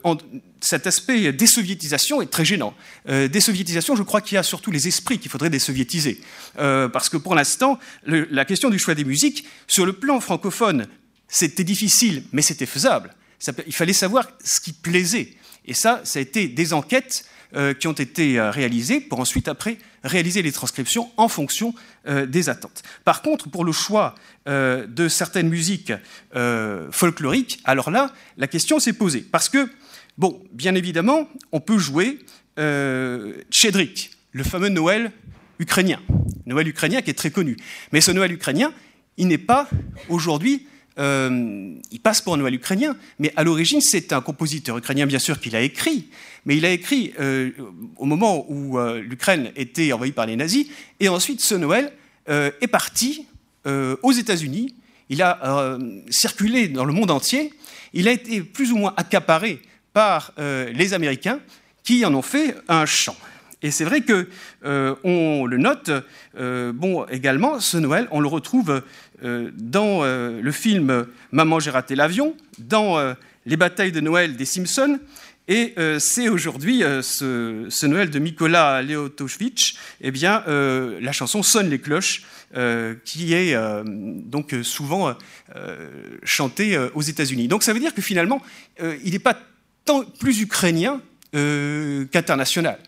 cet 0.59 0.85
aspect 0.85 1.33
désoviétisation 1.33 2.21
est 2.21 2.27
très 2.27 2.45
gênant. 2.45 2.75
désoviétisation, 3.07 3.95
je 3.95 4.03
crois 4.03 4.21
qu'il 4.21 4.35
y 4.35 4.37
a 4.37 4.43
surtout 4.43 4.69
les 4.69 4.87
esprits 4.87 5.17
qu'il 5.17 5.31
faudrait 5.31 5.49
désoviétiser. 5.49 6.21
parce 6.55 7.09
que 7.09 7.17
pour 7.17 7.33
l'instant, 7.33 7.79
la 8.05 8.45
question 8.45 8.69
du 8.69 8.77
choix 8.77 8.93
des 8.93 9.05
musiques, 9.05 9.47
sur 9.67 9.87
le 9.87 9.93
plan 9.93 10.19
francophone, 10.19 10.85
c'était 11.27 11.63
difficile, 11.63 12.25
mais 12.31 12.43
c'était 12.43 12.67
faisable. 12.67 13.15
il 13.65 13.73
fallait 13.73 13.93
savoir 13.93 14.27
ce 14.43 14.59
qui 14.59 14.73
plaisait. 14.73 15.35
Et 15.65 15.73
ça, 15.73 16.01
ça 16.03 16.19
a 16.19 16.21
été 16.21 16.47
des 16.47 16.73
enquêtes 16.73 17.25
euh, 17.53 17.73
qui 17.73 17.87
ont 17.87 17.91
été 17.91 18.39
euh, 18.39 18.49
réalisées 18.49 19.01
pour 19.01 19.19
ensuite, 19.19 19.49
après, 19.49 19.77
réaliser 20.05 20.41
les 20.41 20.53
transcriptions 20.53 21.11
en 21.17 21.27
fonction 21.27 21.75
euh, 22.07 22.25
des 22.25 22.47
attentes. 22.47 22.81
Par 23.03 23.21
contre, 23.21 23.49
pour 23.49 23.65
le 23.65 23.73
choix 23.73 24.15
de 24.47 25.07
certaines 25.07 25.49
musiques 25.49 25.93
folkloriques, 26.89 27.59
alors 27.63 27.91
là, 27.91 28.11
la 28.37 28.47
question 28.47 28.79
s'est 28.79 28.93
posée. 28.93 29.21
Parce 29.21 29.49
que, 29.49 29.69
bon, 30.17 30.41
bien 30.51 30.73
évidemment, 30.73 31.29
on 31.51 31.59
peut 31.59 31.77
jouer 31.77 32.17
Tchedrik, 32.57 34.09
le 34.31 34.43
fameux 34.43 34.69
Noël 34.69 35.11
ukrainien. 35.59 35.99
Noël 36.47 36.67
ukrainien 36.67 37.03
qui 37.03 37.11
est 37.11 37.15
très 37.15 37.29
connu. 37.29 37.55
Mais 37.91 38.01
ce 38.01 38.09
Noël 38.09 38.31
ukrainien, 38.31 38.73
il 39.17 39.27
n'est 39.27 39.37
pas 39.37 39.69
aujourd'hui 40.09 40.65
euh, 40.99 41.73
il 41.91 41.99
passe 41.99 42.21
pour 42.21 42.33
un 42.33 42.37
Noël 42.37 42.53
ukrainien, 42.53 42.95
mais 43.19 43.31
à 43.35 43.43
l'origine, 43.43 43.81
c'est 43.81 44.13
un 44.13 44.21
compositeur 44.21 44.77
ukrainien, 44.77 45.05
bien 45.05 45.19
sûr, 45.19 45.39
qu'il 45.39 45.55
a 45.55 45.61
écrit, 45.61 46.07
mais 46.45 46.57
il 46.57 46.65
a 46.65 46.71
écrit 46.71 47.13
euh, 47.19 47.51
au 47.97 48.05
moment 48.05 48.45
où 48.49 48.77
euh, 48.77 49.01
l'Ukraine 49.01 49.51
était 49.55 49.93
envahie 49.93 50.11
par 50.11 50.25
les 50.25 50.35
nazis, 50.35 50.67
et 50.99 51.07
ensuite 51.07 51.41
ce 51.41 51.55
Noël 51.55 51.91
est 52.27 52.67
parti 52.67 53.25
aux 53.65 54.11
États-Unis, 54.11 54.75
il 55.09 55.21
a 55.21 55.77
circulé 56.09 56.69
dans 56.69 56.85
le 56.85 56.93
monde 56.93 57.11
entier, 57.11 57.51
il 57.93 58.07
a 58.07 58.11
été 58.11 58.41
plus 58.41 58.71
ou 58.71 58.77
moins 58.77 58.93
accaparé 58.95 59.59
par 59.91 60.31
les 60.37 60.93
Américains, 60.93 61.39
qui 61.83 62.05
en 62.05 62.13
ont 62.13 62.21
fait 62.21 62.55
un 62.69 62.85
chant. 62.85 63.17
Et 63.63 63.71
c'est 63.71 63.83
vrai 63.83 64.01
que 64.01 64.29
on 64.63 65.45
le 65.45 65.57
note. 65.57 65.91
bon, 66.35 67.05
également, 67.07 67.59
ce 67.59 67.77
Noël, 67.77 68.07
on 68.11 68.21
le 68.21 68.27
retrouve 68.27 68.69
euh, 68.69 68.81
dans 69.21 70.03
euh, 70.03 70.41
le 70.41 70.51
film 70.51 71.07
Maman, 71.31 71.59
j'ai 71.59 71.69
raté 71.71 71.95
l'avion, 71.95 72.35
dans 72.57 72.97
euh, 72.97 73.13
les 73.45 73.57
batailles 73.57 73.91
de 73.91 73.99
Noël 73.99 74.35
des 74.35 74.45
Simpsons. 74.45 74.99
Et 75.47 75.75
c'est 75.99 76.29
aujourd'hui 76.29 76.81
ce, 77.01 77.85
Noël 77.85 78.09
de 78.09 78.19
Mikola 78.19 78.81
Leotoshvich, 78.83 79.75
eh 79.99 80.11
bien, 80.11 80.45
la 80.47 81.11
chanson 81.11 81.43
Sonne 81.43 81.69
les 81.69 81.79
cloches, 81.79 82.23
qui 83.03 83.33
est 83.33 83.57
donc 83.85 84.55
souvent 84.61 85.13
chantée 86.23 86.77
aux 86.93 87.01
États-Unis. 87.01 87.49
Donc 87.49 87.63
ça 87.63 87.73
veut 87.73 87.81
dire 87.81 87.93
que 87.93 88.03
finalement, 88.03 88.41
il 88.79 89.11
n'est 89.11 89.19
pas 89.19 89.37
tant 89.83 90.05
plus 90.05 90.39
ukrainien 90.39 91.01
qu'internationales. 91.33 92.79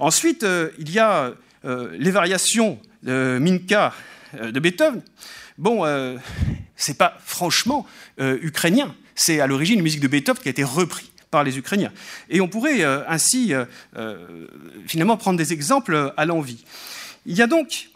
Ensuite, 0.00 0.44
il 0.78 0.90
y 0.90 0.98
a 0.98 1.34
les 1.62 2.10
variations 2.10 2.80
de 3.04 3.38
Minka 3.38 3.94
de 4.42 4.58
Beethoven. 4.58 5.02
Bon, 5.58 5.84
c'est 6.76 6.96
pas 6.96 7.18
franchement 7.24 7.86
ukrainien, 8.18 8.94
c'est 9.14 9.40
à 9.40 9.46
l'origine 9.46 9.78
une 9.78 9.82
musique 9.82 10.00
de 10.00 10.08
Beethoven 10.08 10.40
qui 10.40 10.48
a 10.48 10.50
été 10.50 10.64
reprise 10.64 11.10
par 11.30 11.44
les 11.44 11.58
Ukrainiens. 11.58 11.92
Et 12.30 12.40
on 12.40 12.48
pourrait 12.48 12.84
ainsi 12.84 13.52
finalement 14.86 15.16
prendre 15.16 15.36
des 15.36 15.52
exemples 15.52 16.14
à 16.16 16.24
l'envie. 16.24 16.64
Il 17.26 17.34
n'y 17.34 17.42
a 17.42 17.46
donc 17.46 17.90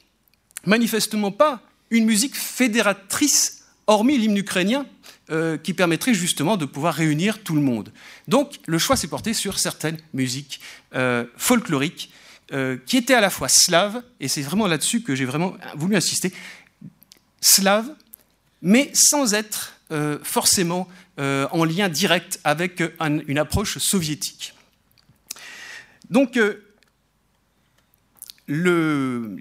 manifestement 0.67 1.31
pas 1.31 1.63
une 1.91 2.05
musique 2.05 2.37
fédératrice, 2.37 3.65
hormis 3.87 4.19
l'hymne 4.19 4.37
ukrainien, 4.37 4.87
euh, 5.31 5.57
qui 5.57 5.73
permettrait 5.73 6.15
justement 6.15 6.57
de 6.57 6.65
pouvoir 6.65 6.95
réunir 6.95 7.43
tout 7.43 7.55
le 7.55 7.61
monde. 7.61 7.93
Donc 8.29 8.59
le 8.67 8.79
choix 8.79 8.97
s'est 8.97 9.09
porté 9.09 9.35
sur 9.35 9.59
certaines 9.59 9.99
musiques 10.13 10.61
euh, 10.95 11.25
folkloriques 11.37 12.11
euh, 12.53 12.77
qui 12.87 12.97
étaient 12.97 13.15
à 13.15 13.21
la 13.21 13.31
fois 13.31 13.49
slaves, 13.49 14.03
et 14.21 14.29
c'est 14.29 14.43
vraiment 14.43 14.67
là-dessus 14.67 15.03
que 15.03 15.15
j'ai 15.15 15.25
vraiment 15.25 15.55
voulu 15.77 15.97
insister, 15.97 16.33
slaves, 17.43 17.95
mais 18.63 18.91
sans 18.95 19.35
être 19.35 19.79
forcément 20.23 20.89
en 21.19 21.65
lien 21.65 21.91
direct 21.91 22.41
avec 22.45 22.83
une 23.01 23.37
approche 23.37 23.77
soviétique. 23.77 24.55
Donc 26.09 26.39
le, 28.47 29.37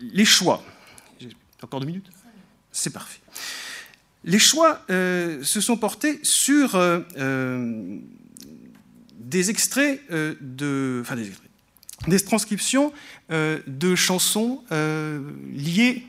les 0.00 0.24
choix 0.26 0.62
encore 1.64 1.80
deux 1.80 1.86
minutes? 1.86 2.10
C'est 2.70 2.92
parfait. 2.92 3.20
Les 4.24 4.38
choix 4.38 4.84
euh, 4.90 5.42
se 5.42 5.60
sont 5.60 5.76
portés 5.76 6.20
sur 6.22 6.76
euh, 6.76 7.00
euh, 7.16 7.98
des 9.18 9.50
extraits 9.50 10.00
de. 10.10 11.00
Enfin, 11.02 11.16
des, 11.16 11.32
des 12.06 12.20
transcriptions 12.20 12.92
de 13.30 13.94
chansons 13.94 14.62
liées 14.70 16.04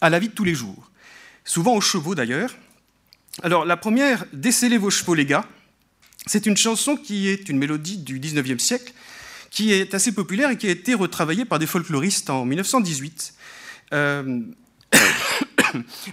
à 0.00 0.10
la 0.10 0.18
vie 0.18 0.28
de 0.28 0.34
tous 0.34 0.44
les 0.44 0.54
jours, 0.54 0.90
souvent 1.44 1.74
aux 1.74 1.80
chevaux 1.80 2.14
d'ailleurs. 2.14 2.54
Alors, 3.42 3.64
la 3.64 3.76
première, 3.76 4.24
Décellez 4.32 4.78
vos 4.78 4.90
chevaux, 4.90 5.14
les 5.14 5.26
gars, 5.26 5.46
c'est 6.26 6.46
une 6.46 6.56
chanson 6.56 6.96
qui 6.96 7.28
est 7.28 7.48
une 7.48 7.58
mélodie 7.58 7.98
du 7.98 8.20
19e 8.20 8.58
siècle, 8.58 8.92
qui 9.50 9.72
est 9.72 9.94
assez 9.94 10.12
populaire 10.12 10.50
et 10.50 10.58
qui 10.58 10.66
a 10.66 10.70
été 10.70 10.94
retravaillée 10.94 11.44
par 11.44 11.58
des 11.58 11.66
folkloristes 11.66 12.30
en 12.30 12.44
1918. 12.44 13.34
Euh, 13.94 14.40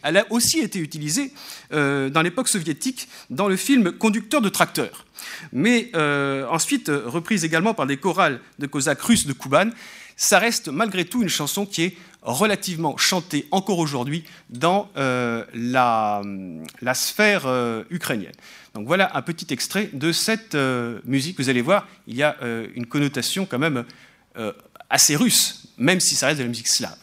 elle 0.03 0.17
a 0.17 0.25
aussi 0.31 0.59
été 0.59 0.79
utilisée 0.79 1.33
euh, 1.73 2.09
dans 2.09 2.21
l'époque 2.21 2.47
soviétique 2.47 3.09
dans 3.29 3.47
le 3.47 3.55
film 3.55 3.91
Conducteur 3.91 4.41
de 4.41 4.49
tracteur, 4.49 5.05
mais 5.51 5.91
euh, 5.95 6.47
ensuite 6.47 6.89
reprise 6.89 7.43
également 7.43 7.73
par 7.73 7.87
des 7.87 7.97
chorales 7.97 8.39
de 8.59 8.67
cosaques 8.67 9.01
russes 9.01 9.27
de 9.27 9.33
Kuban. 9.33 9.69
Ça 10.15 10.39
reste 10.39 10.69
malgré 10.69 11.03
tout 11.03 11.21
une 11.21 11.29
chanson 11.29 11.65
qui 11.65 11.83
est 11.83 11.97
relativement 12.25 12.97
chantée 12.97 13.47
encore 13.51 13.79
aujourd'hui 13.79 14.23
dans 14.49 14.89
la, 14.95 16.21
la, 16.81 16.93
sphère 16.93 17.47
ukrainienne. 17.89 18.33
Donc 18.73 18.87
voilà 18.87 19.15
un 19.15 19.21
petit 19.21 19.53
extrait 19.53 19.89
de 19.93 20.11
cette 20.11 20.57
musique. 21.05 21.37
Vous 21.37 21.49
allez 21.49 21.61
voir, 21.61 21.87
il 22.07 22.15
y 22.15 22.23
a 22.23 22.35
une 22.75 22.87
connotation 22.87 23.45
quand 23.45 23.59
même 23.59 23.85
assez 24.89 25.15
russe, 25.15 25.67
même 25.77 25.99
si 25.99 26.15
ça 26.15 26.27
reste 26.27 26.39
de 26.39 26.43
la 26.43 26.49
musique 26.49 26.67
slave. 26.67 26.97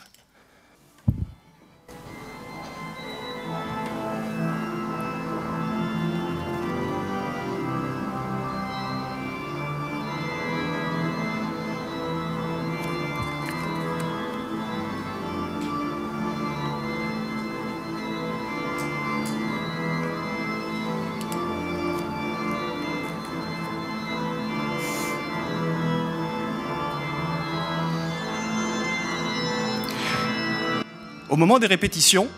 Au 31.32 31.36
moment 31.36 31.58
des 31.58 31.66
répétitions, 31.66 32.28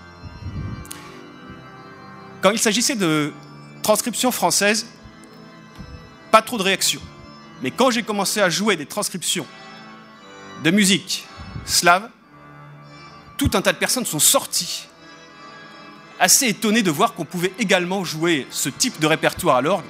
quand 2.41 2.53
il 2.53 2.60
s'agissait 2.60 2.94
de 2.94 3.33
transcription 3.83 4.31
française, 4.31 4.87
pas 6.31 6.43
trop 6.43 6.59
de 6.59 6.62
réactions. 6.62 7.01
Mais 7.60 7.73
quand 7.73 7.91
j'ai 7.91 8.05
commencé 8.05 8.41
à 8.41 8.49
jouer 8.49 8.77
des 8.77 8.87
transcriptions 8.87 9.47
de 10.62 10.71
musique 10.71 11.27
slave, 11.65 12.09
tout 13.37 13.51
un 13.55 13.62
tas 13.62 13.73
de 13.73 13.78
personnes 13.78 14.07
sont 14.07 14.21
sorties, 14.21 14.87
assez 16.21 16.47
étonnées 16.47 16.83
de 16.85 16.91
voir 16.93 17.15
qu'on 17.15 17.25
pouvait 17.25 17.53
également 17.59 18.05
jouer 18.05 18.47
ce 18.51 18.69
type 18.69 19.01
de 19.01 19.09
répertoire 19.09 19.57
à 19.57 19.60
l'orgue. 19.60 19.85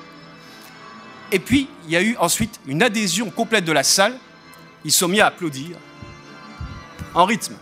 Et 1.30 1.40
puis, 1.40 1.68
il 1.84 1.92
y 1.92 1.96
a 1.96 2.02
eu 2.02 2.16
ensuite 2.16 2.58
une 2.66 2.82
adhésion 2.82 3.28
complète 3.28 3.66
de 3.66 3.72
la 3.72 3.82
salle. 3.82 4.16
Ils 4.82 4.92
sont 4.92 5.08
mis 5.08 5.20
à 5.20 5.26
applaudir 5.26 5.76
en 7.12 7.26
rythme. 7.26 7.56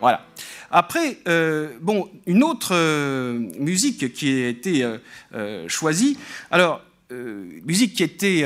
Voilà. 0.00 0.24
Après, 0.70 1.18
euh, 1.28 1.78
bon, 1.80 2.10
une 2.26 2.44
autre 2.44 2.74
euh, 2.74 3.32
musique 3.58 4.12
qui 4.12 4.44
a 4.44 4.48
été 4.48 4.98
euh, 5.34 5.68
choisie, 5.68 6.18
alors, 6.50 6.82
musique 7.10 7.94
qui 7.94 8.02
était. 8.02 8.44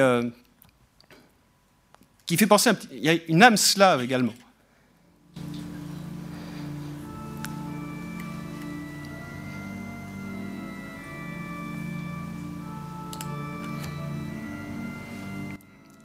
qui 2.26 2.36
fait 2.36 2.46
penser 2.46 2.70
un. 2.70 2.76
Il 2.92 3.04
y 3.04 3.08
a 3.08 3.14
une 3.26 3.42
âme 3.42 3.56
slave 3.56 4.02
également. 4.02 4.34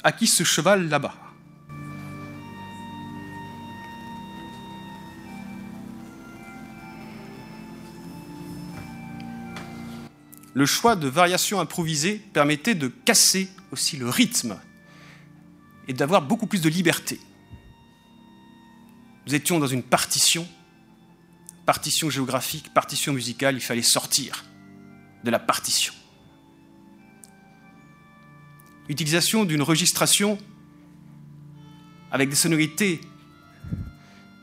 À 0.04 0.12
qui 0.14 0.26
ce 0.26 0.44
cheval 0.44 0.90
là-bas? 0.90 1.27
Le 10.58 10.66
choix 10.66 10.96
de 10.96 11.08
variations 11.08 11.60
improvisées 11.60 12.16
permettait 12.34 12.74
de 12.74 12.88
casser 12.88 13.48
aussi 13.72 13.96
le 13.96 14.10
rythme 14.10 14.60
et 15.88 15.94
d'avoir 15.94 16.24
beaucoup 16.24 16.48
plus 16.48 16.62
de 16.62 16.68
liberté. 16.68 17.20
Nous 19.28 19.36
étions 19.36 19.60
dans 19.60 19.68
une 19.68 19.84
partition, 19.84 20.48
partition 21.68 22.10
géographique, 22.10 22.74
partition 22.74 23.14
musicale, 23.14 23.54
il 23.54 23.62
fallait 23.62 23.84
sortir 23.84 24.46
de 25.24 25.30
la 25.30 25.38
partition. 25.38 25.94
Utilisation 28.90 29.46
d'une 29.46 29.62
registration 29.62 30.40
avec 32.10 32.30
des 32.30 32.36
sonorités 32.36 33.00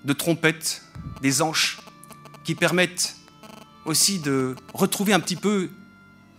de 0.04 0.12
trompettes, 0.12 0.84
des 1.22 1.42
anches, 1.42 1.80
qui 2.44 2.54
permettent 2.54 3.16
aussi 3.84 4.20
de 4.20 4.54
retrouver 4.74 5.12
un 5.12 5.18
petit 5.18 5.34
peu 5.34 5.70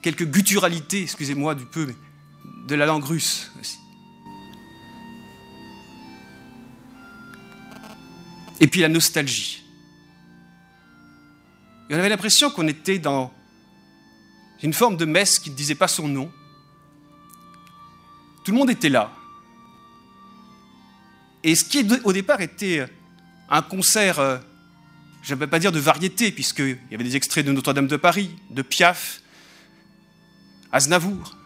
quelques 0.05 0.29
gutturalités, 0.29 1.01
excusez-moi 1.01 1.55
du 1.55 1.65
peu, 1.65 1.87
mais 1.87 1.95
de 2.67 2.75
la 2.75 2.85
langue 2.85 3.03
russe 3.03 3.51
aussi. 3.59 3.79
Et 8.59 8.67
puis 8.67 8.81
la 8.81 8.87
nostalgie. 8.87 9.63
Et 11.89 11.95
on 11.95 11.97
avait 11.97 12.09
l'impression 12.09 12.51
qu'on 12.51 12.67
était 12.67 12.99
dans 12.99 13.33
une 14.61 14.73
forme 14.73 14.95
de 14.95 15.05
messe 15.05 15.39
qui 15.39 15.49
ne 15.49 15.55
disait 15.55 15.73
pas 15.73 15.87
son 15.87 16.07
nom. 16.07 16.31
Tout 18.43 18.51
le 18.51 18.57
monde 18.59 18.69
était 18.69 18.89
là. 18.89 19.11
Et 21.43 21.55
ce 21.55 21.65
qui 21.65 21.83
au 22.03 22.13
départ 22.13 22.41
était 22.41 22.85
un 23.49 23.63
concert, 23.63 24.19
euh, 24.19 24.37
je 25.23 25.33
ne 25.33 25.39
vais 25.39 25.47
pas 25.47 25.57
dire 25.57 25.71
de 25.71 25.79
variété, 25.79 26.31
puisqu'il 26.31 26.77
y 26.91 26.93
avait 26.93 27.03
des 27.03 27.15
extraits 27.15 27.43
de 27.43 27.51
Notre-Dame 27.51 27.87
de 27.87 27.97
Paris, 27.97 28.29
de 28.51 28.61
Piaf, 28.61 29.23
Aznavour, 30.75 31.37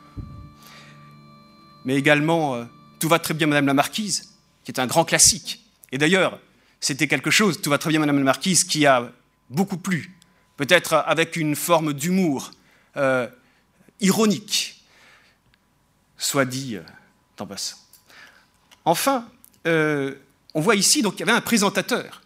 mais 1.85 1.95
également 1.95 2.55
euh, 2.55 2.65
Tout 2.99 3.07
va 3.07 3.19
très 3.19 3.35
bien 3.35 3.45
Madame 3.45 3.67
la 3.67 3.75
Marquise, 3.75 4.33
qui 4.63 4.71
est 4.71 4.79
un 4.79 4.87
grand 4.87 5.05
classique. 5.05 5.63
Et 5.91 5.99
d'ailleurs, 5.99 6.39
c'était 6.79 7.07
quelque 7.07 7.29
chose, 7.29 7.61
Tout 7.61 7.69
va 7.69 7.77
très 7.77 7.91
bien 7.91 7.99
Madame 7.99 8.17
la 8.17 8.23
Marquise, 8.23 8.63
qui 8.63 8.87
a 8.87 9.11
beaucoup 9.51 9.77
plu, 9.77 10.17
peut-être 10.57 10.95
avec 11.05 11.35
une 11.35 11.55
forme 11.55 11.93
d'humour 11.93 12.49
euh, 12.97 13.27
ironique, 13.99 14.83
soit 16.17 16.45
dit 16.45 16.77
euh, 16.77 16.81
en 17.39 17.45
passant. 17.45 17.77
Enfin, 18.83 19.27
on 19.63 20.61
voit 20.61 20.75
ici 20.75 21.03
donc 21.03 21.19
y 21.19 21.23
avait 21.23 21.31
un 21.31 21.41
présentateur. 21.41 22.23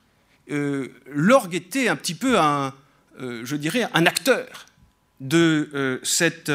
L'orgue 0.48 1.56
était 1.56 1.90
un 1.90 1.98
petit 1.98 2.16
peu 2.16 2.40
un, 2.40 2.74
je 3.20 3.56
dirais, 3.58 3.90
un 3.94 4.06
acteur 4.06 4.68
de 5.20 6.00
cette 6.04 6.50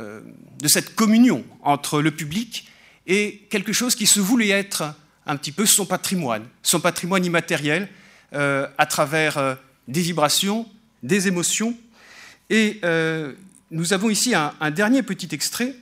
euh, 0.00 0.20
de 0.60 0.68
cette 0.68 0.94
communion 0.94 1.44
entre 1.62 2.02
le 2.02 2.10
public 2.10 2.68
et 3.06 3.46
quelque 3.50 3.72
chose 3.72 3.94
qui 3.94 4.06
se 4.06 4.20
voulait 4.20 4.50
être 4.50 4.94
un 5.26 5.36
petit 5.36 5.52
peu 5.52 5.64
son 5.64 5.86
patrimoine, 5.86 6.46
son 6.62 6.80
patrimoine 6.80 7.24
immatériel, 7.24 7.88
euh, 8.32 8.66
à 8.76 8.86
travers 8.86 9.38
euh, 9.38 9.54
des 9.88 10.02
vibrations, 10.02 10.68
des 11.02 11.28
émotions. 11.28 11.76
Et 12.50 12.80
nous 13.70 13.92
avons 13.92 14.10
ici 14.10 14.34
un 14.34 14.70
dernier 14.72 15.04
petit 15.04 15.28
extrait, 15.32 15.76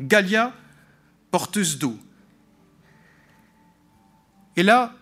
Galia, 0.00 0.54
porteuse 1.30 1.78
d'eau. 1.78 1.98
Et 4.56 4.62
là, 4.62 4.94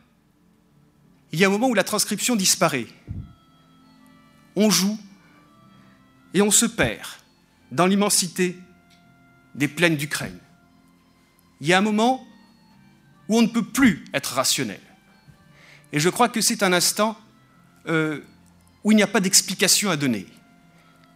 il 1.31 1.39
y 1.39 1.45
a 1.45 1.47
un 1.47 1.51
moment 1.51 1.69
où 1.69 1.75
la 1.75 1.85
transcription 1.85 2.35
disparaît. 2.35 2.89
On 4.57 4.69
joue 4.69 4.99
et 6.35 6.43
on 6.43 6.51
se 6.51 6.67
perd 6.67 7.07
dans 7.73 7.87
l'immensité 7.87 8.59
des 9.55 9.69
plaines 9.69 9.97
d'Ukraine. 9.97 10.39
Il 11.61 11.67
y 11.67 11.73
a 11.73 11.79
un 11.79 11.83
moment 11.83 12.27
où 13.29 13.39
on 13.39 13.43
ne 13.43 13.49
peut 13.49 13.65
plus 13.65 14.05
être 14.15 14.35
rationnel. 14.35 14.81
Et 15.93 16.01
je 16.01 16.09
crois 16.09 16.29
que 16.29 16.41
c'est 16.41 16.63
un 16.63 16.73
instant 16.73 17.19
euh, 17.87 18.21
où 18.85 18.93
il 18.93 18.97
n'y 18.97 19.03
a 19.03 19.09
pas 19.09 19.21
d'explication 19.21 19.91
à 19.91 19.97
donner. 19.97 20.27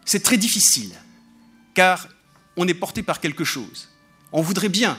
C'est 0.05 0.23
très 0.23 0.37
difficile, 0.37 0.93
car 1.75 2.09
on 2.57 2.67
est 2.67 2.75
porté 2.75 3.03
par 3.03 3.21
quelque 3.21 3.45
chose. 3.45 3.89
On 4.33 4.43
voudrait 4.43 4.69
bien 4.69 4.99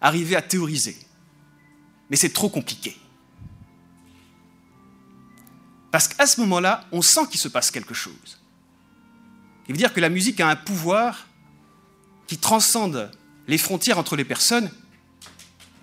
arriver 0.00 0.36
à 0.36 0.42
théoriser, 0.42 0.96
mais 2.10 2.16
c'est 2.16 2.32
trop 2.32 2.48
compliqué. 2.48 2.96
Parce 5.90 6.08
qu'à 6.08 6.26
ce 6.26 6.40
moment-là, 6.42 6.86
on 6.92 7.02
sent 7.02 7.26
qu'il 7.30 7.40
se 7.40 7.48
passe 7.48 7.70
quelque 7.70 7.94
chose. 7.94 8.38
Il 9.68 9.72
veut 9.72 9.78
dire 9.78 9.92
que 9.92 10.00
la 10.00 10.08
musique 10.08 10.40
a 10.40 10.48
un 10.48 10.56
pouvoir 10.56 11.26
qui 12.26 12.38
transcende 12.38 13.10
les 13.46 13.58
frontières 13.58 13.98
entre 13.98 14.16
les 14.16 14.24
personnes, 14.24 14.70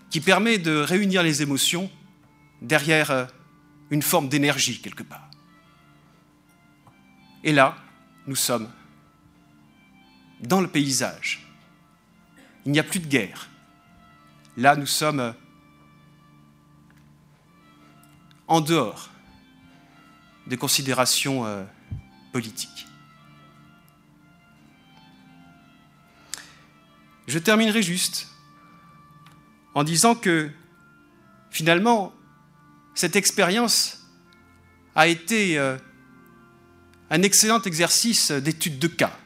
qui 0.10 0.20
permet 0.20 0.58
de 0.58 0.78
réunir 0.78 1.24
les 1.24 1.42
émotions 1.42 1.90
derrière 2.62 3.12
euh, 3.12 3.26
une 3.90 4.02
forme 4.02 4.30
d'énergie 4.30 4.80
quelque 4.82 5.04
part. 5.04 5.30
Et 7.44 7.52
là, 7.52 7.76
nous 8.28 8.36
sommes 8.36 8.70
dans 10.40 10.62
le 10.62 10.68
paysage. 10.68 11.46
Il 12.66 12.72
n'y 12.72 12.80
a 12.80 12.84
plus 12.84 13.00
de 13.00 13.08
guerre. 13.08 13.50
Là, 14.56 14.76
nous 14.76 14.86
sommes 14.86 15.20
euh, 15.20 15.32
en 18.48 18.62
dehors 18.62 19.10
des 20.48 20.58
considérations 20.58 21.46
euh, 21.46 21.64
politiques. 22.32 22.88
Je 27.28 27.40
terminerai 27.40 27.82
juste 27.82 28.28
en 29.74 29.84
disant 29.84 30.16
que 30.16 30.50
finalement, 31.50 32.14
cette 32.96 33.16
expérience 33.16 34.06
a 34.96 35.08
été 35.08 35.58
euh, 35.58 35.78
un 37.10 37.22
excellent 37.22 37.62
exercice 37.62 38.32
d'étude 38.32 38.80
de 38.80 38.88
cas 38.88 39.18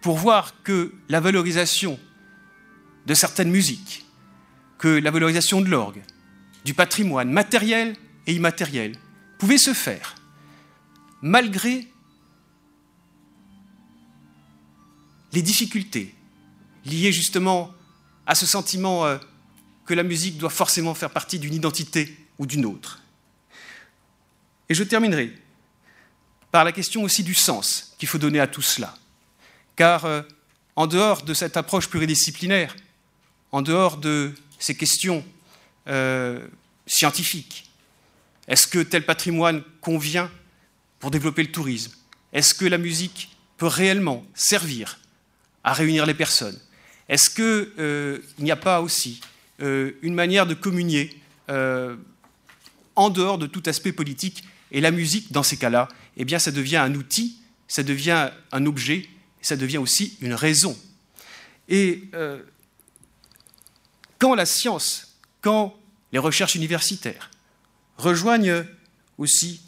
pour 0.00 0.16
voir 0.16 0.62
que 0.62 0.92
la 1.08 1.20
valorisation 1.20 1.98
de 3.06 3.14
certaines 3.14 3.50
musiques, 3.50 4.06
que 4.78 4.88
la 4.88 5.10
valorisation 5.10 5.60
de 5.60 5.68
l'orgue, 5.68 6.02
du 6.64 6.74
patrimoine 6.74 7.30
matériel 7.30 7.96
et 8.26 8.34
immatériel, 8.34 8.96
pouvait 9.38 9.58
se 9.58 9.74
faire 9.74 10.14
malgré 11.20 11.88
les 15.32 15.42
difficultés 15.42 16.14
liées 16.84 17.12
justement 17.12 17.72
à 18.26 18.34
ce 18.34 18.46
sentiment 18.46 19.04
euh, 19.04 19.18
que 19.86 19.94
la 19.94 20.02
musique 20.02 20.38
doit 20.38 20.50
forcément 20.50 20.94
faire 20.94 21.10
partie 21.10 21.38
d'une 21.38 21.54
identité 21.54 22.16
ou 22.38 22.46
d'une 22.46 22.64
autre. 22.64 23.00
Et 24.68 24.74
je 24.74 24.84
terminerai 24.84 25.34
par 26.50 26.64
la 26.64 26.72
question 26.72 27.02
aussi 27.02 27.22
du 27.22 27.34
sens 27.34 27.94
qu'il 27.98 28.08
faut 28.08 28.18
donner 28.18 28.40
à 28.40 28.46
tout 28.46 28.62
cela. 28.62 28.94
Car 29.76 30.04
euh, 30.04 30.22
en 30.76 30.86
dehors 30.86 31.22
de 31.22 31.34
cette 31.34 31.56
approche 31.56 31.88
pluridisciplinaire, 31.88 32.76
en 33.50 33.62
dehors 33.62 33.96
de 33.96 34.32
ces 34.58 34.76
questions 34.76 35.24
euh, 35.88 36.46
scientifiques, 36.86 37.70
est-ce 38.48 38.66
que 38.66 38.80
tel 38.80 39.04
patrimoine 39.04 39.62
convient 39.80 40.30
pour 40.98 41.10
développer 41.10 41.42
le 41.42 41.52
tourisme? 41.52 41.92
Est-ce 42.32 42.54
que 42.54 42.64
la 42.64 42.78
musique 42.78 43.36
peut 43.56 43.66
réellement 43.66 44.24
servir 44.34 44.98
à 45.64 45.72
réunir 45.72 46.06
les 46.06 46.14
personnes? 46.14 46.58
Est-ce 47.12 47.28
qu'il 47.28 47.72
euh, 47.78 48.20
n'y 48.38 48.50
a 48.50 48.56
pas 48.56 48.80
aussi 48.80 49.20
euh, 49.60 49.92
une 50.00 50.14
manière 50.14 50.46
de 50.46 50.54
communier 50.54 51.14
euh, 51.50 51.94
en 52.96 53.10
dehors 53.10 53.36
de 53.36 53.46
tout 53.46 53.62
aspect 53.66 53.92
politique 53.92 54.44
Et 54.70 54.80
la 54.80 54.90
musique, 54.90 55.30
dans 55.30 55.42
ces 55.42 55.58
cas-là, 55.58 55.88
eh 56.16 56.24
bien, 56.24 56.38
ça 56.38 56.50
devient 56.50 56.78
un 56.78 56.94
outil, 56.94 57.38
ça 57.68 57.82
devient 57.82 58.30
un 58.50 58.64
objet, 58.64 59.10
ça 59.42 59.56
devient 59.56 59.76
aussi 59.76 60.16
une 60.22 60.32
raison. 60.32 60.74
Et 61.68 62.04
quand 64.18 64.34
la 64.34 64.46
science, 64.46 65.18
quand 65.42 65.78
les 66.12 66.18
recherches 66.18 66.54
universitaires, 66.54 67.30
rejoignent 67.98 68.64
aussi 69.18 69.60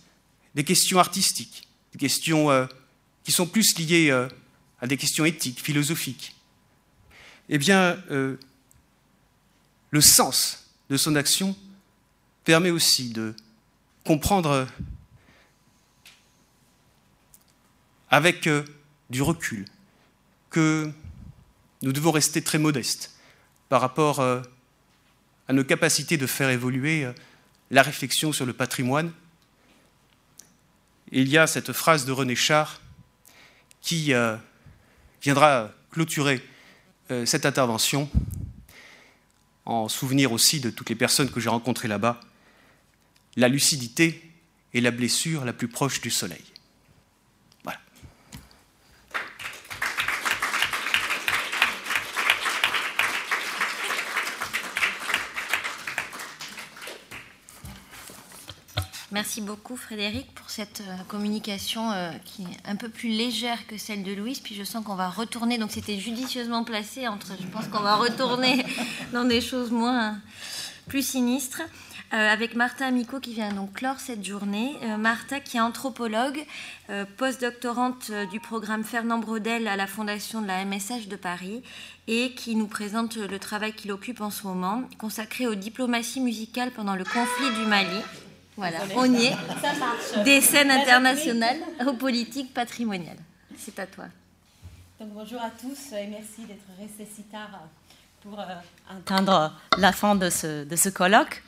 des 0.54 0.64
questions 0.64 0.98
artistiques, 0.98 1.68
des 1.92 1.98
questions 1.98 2.68
qui 3.22 3.32
sont 3.32 3.46
plus 3.46 3.78
liées 3.78 4.10
à 4.80 4.86
des 4.86 4.96
questions 4.96 5.26
éthiques, 5.26 5.62
philosophiques. 5.62 6.34
Eh 7.48 7.58
bien, 7.58 8.02
euh, 8.10 8.36
le 9.90 10.00
sens 10.00 10.70
de 10.90 10.96
son 10.96 11.14
action 11.16 11.56
permet 12.44 12.70
aussi 12.70 13.10
de 13.10 13.34
comprendre 14.04 14.66
avec 18.10 18.48
du 19.10 19.22
recul 19.22 19.64
que 20.50 20.90
nous 21.82 21.92
devons 21.92 22.12
rester 22.12 22.42
très 22.42 22.58
modestes 22.58 23.14
par 23.68 23.80
rapport 23.80 24.20
à 24.20 24.42
nos 25.52 25.64
capacités 25.64 26.16
de 26.16 26.26
faire 26.26 26.50
évoluer 26.50 27.08
la 27.70 27.82
réflexion 27.82 28.32
sur 28.32 28.46
le 28.46 28.52
patrimoine. 28.52 29.12
il 31.10 31.28
y 31.28 31.38
a 31.38 31.46
cette 31.46 31.72
phrase 31.72 32.04
de 32.04 32.12
René 32.12 32.36
Char 32.36 32.80
qui 33.80 34.14
euh, 34.14 34.36
viendra 35.22 35.70
clôturer 35.90 36.42
euh, 37.10 37.26
cette 37.26 37.46
intervention 37.46 38.08
en 39.66 39.88
souvenir 39.88 40.32
aussi 40.32 40.60
de 40.60 40.70
toutes 40.70 40.88
les 40.88 40.94
personnes 40.94 41.30
que 41.30 41.40
j'ai 41.40 41.48
rencontrées 41.48 41.88
là-bas. 41.88 42.20
La 43.36 43.48
lucidité 43.48 44.22
est 44.74 44.80
la 44.80 44.90
blessure 44.90 45.44
la 45.44 45.52
plus 45.52 45.68
proche 45.68 46.00
du 46.00 46.10
soleil. 46.10 46.42
Merci 59.14 59.42
beaucoup 59.42 59.76
Frédéric 59.76 60.34
pour 60.34 60.50
cette 60.50 60.80
euh, 60.80 60.96
communication 61.06 61.92
euh, 61.92 62.10
qui 62.24 62.42
est 62.42 62.68
un 62.68 62.74
peu 62.74 62.88
plus 62.88 63.10
légère 63.10 63.64
que 63.68 63.78
celle 63.78 64.02
de 64.02 64.12
Louise. 64.12 64.40
Puis 64.40 64.56
je 64.56 64.64
sens 64.64 64.84
qu'on 64.84 64.96
va 64.96 65.08
retourner, 65.08 65.56
donc 65.56 65.70
c'était 65.70 66.00
judicieusement 66.00 66.64
placé 66.64 67.06
entre, 67.06 67.28
je 67.40 67.46
pense 67.46 67.68
qu'on 67.68 67.78
va 67.78 67.94
retourner 67.94 68.66
dans 69.12 69.22
des 69.22 69.40
choses 69.40 69.70
moins 69.70 70.18
plus 70.88 71.06
sinistres. 71.06 71.62
Euh, 72.12 72.32
avec 72.32 72.56
Martha 72.56 72.86
Amico 72.86 73.20
qui 73.20 73.34
vient 73.34 73.52
donc 73.52 73.74
clore 73.74 74.00
cette 74.00 74.24
journée. 74.24 74.72
Martha 74.98 75.38
qui 75.38 75.58
est 75.58 75.60
anthropologue, 75.60 76.44
postdoctorante 77.16 78.10
du 78.32 78.40
programme 78.40 78.82
Fernand 78.82 79.18
Brodel 79.18 79.68
à 79.68 79.76
la 79.76 79.86
Fondation 79.86 80.42
de 80.42 80.48
la 80.48 80.64
MSH 80.64 81.06
de 81.06 81.16
Paris 81.16 81.62
et 82.08 82.32
qui 82.32 82.56
nous 82.56 82.66
présente 82.66 83.16
le 83.16 83.38
travail 83.38 83.72
qu'il 83.74 83.92
occupe 83.92 84.20
en 84.20 84.30
ce 84.30 84.46
moment, 84.46 84.82
consacré 84.98 85.46
aux 85.46 85.54
diplomaties 85.54 86.20
musicales 86.20 86.72
pendant 86.72 86.96
le 86.96 87.04
conflit 87.04 87.50
du 87.60 87.66
Mali. 87.66 88.00
Voilà, 88.56 88.78
on 88.96 89.12
y 89.12 89.26
est. 89.26 90.24
Des 90.24 90.40
scènes 90.40 90.70
internationales 90.70 91.58
aux 91.86 91.94
politiques 91.94 92.54
patrimoniales. 92.54 93.18
C'est 93.56 93.78
à 93.78 93.86
toi. 93.86 94.04
Donc, 95.00 95.10
bonjour 95.10 95.40
à 95.40 95.50
tous 95.50 95.92
et 95.92 96.06
merci 96.06 96.42
d'être 96.46 96.64
restés 96.78 97.08
si 97.12 97.22
tard 97.24 97.48
pour 98.22 98.38
euh, 98.38 98.44
entendre 98.90 99.52
la 99.76 99.92
fin 99.92 100.14
de 100.14 100.30
ce, 100.30 100.64
de 100.64 100.76
ce 100.76 100.88
colloque. 100.88 101.42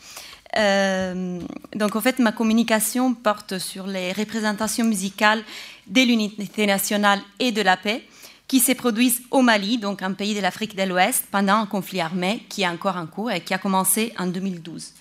Euh, 0.56 1.40
donc, 1.74 1.94
en 1.94 2.00
fait, 2.00 2.18
ma 2.18 2.32
communication 2.32 3.14
porte 3.14 3.58
sur 3.58 3.86
les 3.86 4.12
représentations 4.12 4.84
musicales 4.84 5.42
de 5.86 6.02
l'unité 6.02 6.66
nationale 6.66 7.20
et 7.38 7.52
de 7.52 7.62
la 7.62 7.76
paix 7.76 8.02
qui 8.48 8.60
se 8.60 8.72
produisent 8.72 9.22
au 9.30 9.42
Mali, 9.42 9.78
donc 9.78 10.02
un 10.02 10.12
pays 10.12 10.34
de 10.34 10.40
l'Afrique 10.40 10.76
de 10.76 10.82
l'Ouest, 10.82 11.26
pendant 11.30 11.56
un 11.56 11.66
conflit 11.66 12.00
armé 12.00 12.44
qui 12.48 12.62
est 12.62 12.68
encore 12.68 12.96
en 12.96 13.06
cours 13.06 13.30
et 13.30 13.40
qui 13.40 13.54
a 13.54 13.58
commencé 13.58 14.12
en 14.18 14.26
2012. 14.26 14.92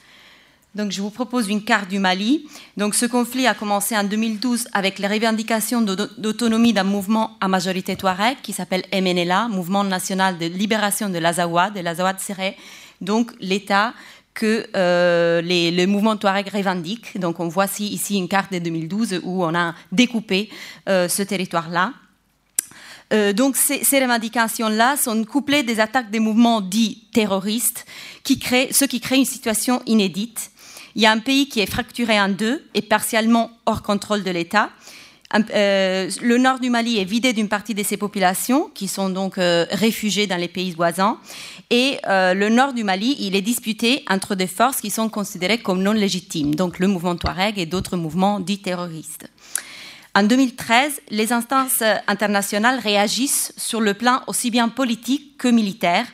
Donc, 0.76 0.92
je 0.92 1.02
vous 1.02 1.10
propose 1.10 1.48
une 1.48 1.64
carte 1.64 1.90
du 1.90 2.00
Mali. 2.00 2.46
Donc, 2.76 2.96
ce 2.96 3.06
conflit 3.06 3.48
a 3.48 3.54
commencé 3.54 3.96
en 3.96 4.04
2012 4.04 4.68
avec 4.74 5.00
les 5.00 5.08
revendications 5.08 5.82
d'autonomie 5.82 6.74
d'un 6.74 6.84
mouvement 6.84 7.38
à 7.40 7.48
majorité 7.48 7.96
touareg 7.96 8.36
qui 8.44 8.52
s'appelle 8.52 8.84
MNLA, 8.94 9.48
Mouvement 9.48 9.86
national 9.86 10.38
de 10.38 10.48
libération 10.48 11.10
de 11.10 11.18
l'Azawad. 11.18 11.78
Et 11.78 11.82
l'Azawad 11.82 12.20
serait 12.20 12.58
donc 13.00 13.32
l'État 13.40 13.94
que 14.34 14.68
euh, 14.76 15.42
le 15.42 15.86
mouvement 15.86 16.18
Touareg 16.18 16.50
revendique. 16.50 17.18
Donc, 17.18 17.40
on 17.40 17.48
voit 17.48 17.68
ici, 17.80 18.18
une 18.18 18.28
carte 18.28 18.52
de 18.52 18.60
2012 18.60 19.22
où 19.24 19.46
on 19.46 19.56
a 19.56 19.74
découpé 19.94 20.50
euh, 20.90 21.08
ce 21.08 21.24
territoire-là. 21.24 21.94
Euh, 23.14 23.34
donc 23.34 23.56
ces, 23.56 23.84
ces 23.84 24.00
revendications-là 24.00 24.98
sont 24.98 25.24
couplées 25.26 25.62
des 25.62 25.80
attaques 25.80 26.10
des 26.10 26.20
mouvements 26.20 26.60
dits 26.60 27.08
terroristes, 27.14 27.86
qui 28.24 28.40
créent, 28.40 28.70
ce 28.72 28.84
qui 28.84 29.00
crée 29.00 29.18
une 29.18 29.26
situation 29.26 29.82
inédite 29.86 30.52
il 30.96 31.02
y 31.02 31.06
a 31.06 31.12
un 31.12 31.20
pays 31.20 31.48
qui 31.50 31.60
est 31.60 31.66
fracturé 31.66 32.20
en 32.20 32.30
deux 32.30 32.64
et 32.74 32.82
partiellement 32.82 33.52
hors 33.66 33.82
contrôle 33.82 34.24
de 34.24 34.32
l'État. 34.32 34.70
Euh, 35.54 36.10
le 36.22 36.38
nord 36.38 36.60
du 36.60 36.70
Mali 36.70 37.00
est 37.00 37.04
vidé 37.06 37.34
d'une 37.34 37.50
partie 37.50 37.74
de 37.74 37.84
ses 37.84 37.98
populations, 37.98 38.70
qui 38.74 38.88
sont 38.88 39.10
donc 39.10 39.38
euh, 39.38 39.66
réfugiées 39.72 40.28
dans 40.28 40.38
les 40.38 40.48
pays 40.48 40.72
voisins. 40.72 41.18
Et 41.70 41.98
euh, 42.08 42.34
le 42.34 42.50
nord 42.50 42.74
du 42.74 42.84
Mali, 42.84 43.18
il 43.20 43.36
est 43.36 43.42
disputé 43.42 44.06
entre 44.10 44.36
des 44.36 44.48
forces 44.48 44.80
qui 44.80 44.90
sont 44.90 45.10
considérées 45.10 45.58
comme 45.58 45.82
non 45.82 45.92
légitimes, 45.92 46.56
donc 46.56 46.80
le 46.80 46.88
mouvement 46.88 47.16
Touareg 47.16 47.60
et 47.60 47.66
d'autres 47.66 47.98
mouvements 47.98 48.40
dits 48.40 48.62
terroristes. 48.62 49.28
En 50.14 50.24
2013, 50.24 51.02
les 51.10 51.34
instances 51.34 51.84
internationales 52.08 52.80
réagissent 52.80 53.52
sur 53.58 53.82
le 53.82 53.94
plan 53.94 54.22
aussi 54.28 54.50
bien 54.50 54.70
politique 54.70 55.38
que 55.38 55.50
militaire 55.50 56.06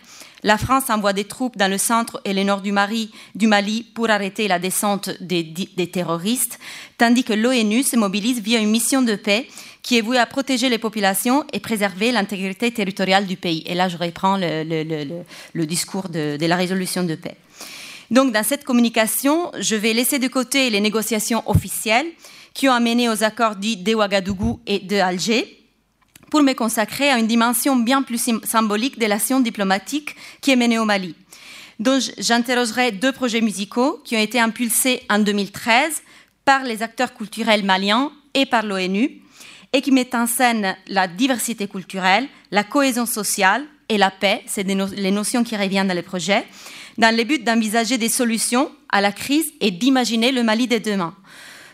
la 0.43 0.57
France 0.57 0.89
envoie 0.89 1.13
des 1.13 1.25
troupes 1.25 1.57
dans 1.57 1.69
le 1.69 1.77
centre 1.77 2.21
et 2.25 2.33
le 2.33 2.43
nord 2.43 2.61
du 2.61 2.71
Mali, 2.71 3.83
pour 3.93 4.09
arrêter 4.09 4.47
la 4.47 4.59
descente 4.59 5.11
des, 5.21 5.43
terroristes, 5.91 6.59
tandis 6.97 7.23
que 7.23 7.33
l'ONU 7.33 7.83
se 7.83 7.95
mobilise 7.95 8.41
via 8.41 8.59
une 8.59 8.69
mission 8.69 9.01
de 9.01 9.15
paix 9.15 9.47
qui 9.81 9.97
est 9.97 10.01
vouée 10.01 10.17
à 10.17 10.25
protéger 10.25 10.69
les 10.69 10.77
populations 10.77 11.43
et 11.53 11.59
préserver 11.59 12.11
l'intégrité 12.11 12.71
territoriale 12.71 13.25
du 13.25 13.35
pays. 13.35 13.63
Et 13.65 13.73
là, 13.73 13.89
je 13.89 13.97
reprends 13.97 14.37
le, 14.37 15.65
discours 15.65 16.09
de, 16.09 16.37
de 16.37 16.45
la 16.45 16.55
résolution 16.55 17.03
de 17.03 17.15
paix. 17.15 17.35
Donc, 18.11 18.33
dans 18.33 18.43
cette 18.43 18.63
communication, 18.63 19.51
je 19.57 19.75
vais 19.75 19.93
laisser 19.93 20.19
de 20.19 20.27
côté 20.27 20.69
les 20.69 20.81
négociations 20.81 21.43
officielles 21.49 22.07
qui 22.53 22.67
ont 22.67 22.73
amené 22.73 23.09
aux 23.09 23.23
accords 23.23 23.55
dits 23.55 23.77
de 23.77 23.95
Ouagadougou 23.95 24.59
et 24.67 24.79
de 24.79 24.97
Alger 24.97 25.60
pour 26.31 26.41
me 26.41 26.53
consacrer 26.53 27.11
à 27.11 27.19
une 27.19 27.27
dimension 27.27 27.75
bien 27.75 28.01
plus 28.01 28.29
symbolique 28.45 28.97
de 28.97 29.05
l'action 29.05 29.41
diplomatique 29.41 30.15
qui 30.41 30.49
est 30.49 30.55
menée 30.55 30.79
au 30.79 30.85
Mali. 30.85 31.13
Donc, 31.77 32.01
j'interrogerai 32.17 32.93
deux 32.93 33.11
projets 33.11 33.41
musicaux 33.41 34.01
qui 34.05 34.15
ont 34.15 34.19
été 34.19 34.39
impulsés 34.39 35.03
en 35.09 35.19
2013 35.19 36.01
par 36.45 36.63
les 36.63 36.81
acteurs 36.81 37.13
culturels 37.13 37.65
maliens 37.65 38.11
et 38.33 38.45
par 38.45 38.63
l'ONU 38.63 39.21
et 39.73 39.81
qui 39.81 39.91
mettent 39.91 40.15
en 40.15 40.25
scène 40.25 40.75
la 40.87 41.07
diversité 41.07 41.67
culturelle, 41.67 42.27
la 42.49 42.63
cohésion 42.63 43.05
sociale 43.05 43.65
et 43.89 43.97
la 43.97 44.09
paix, 44.09 44.41
c'est 44.45 44.63
les 44.63 45.11
notions 45.11 45.43
qui 45.43 45.57
reviennent 45.57 45.87
dans 45.87 45.93
les 45.93 46.01
projets, 46.01 46.45
dans 46.97 47.15
le 47.15 47.23
but 47.25 47.43
d'envisager 47.43 47.97
des 47.97 48.09
solutions 48.09 48.71
à 48.89 49.01
la 49.01 49.11
crise 49.11 49.51
et 49.59 49.71
d'imaginer 49.71 50.31
le 50.31 50.43
Mali 50.43 50.67
de 50.67 50.77
demain. 50.77 51.13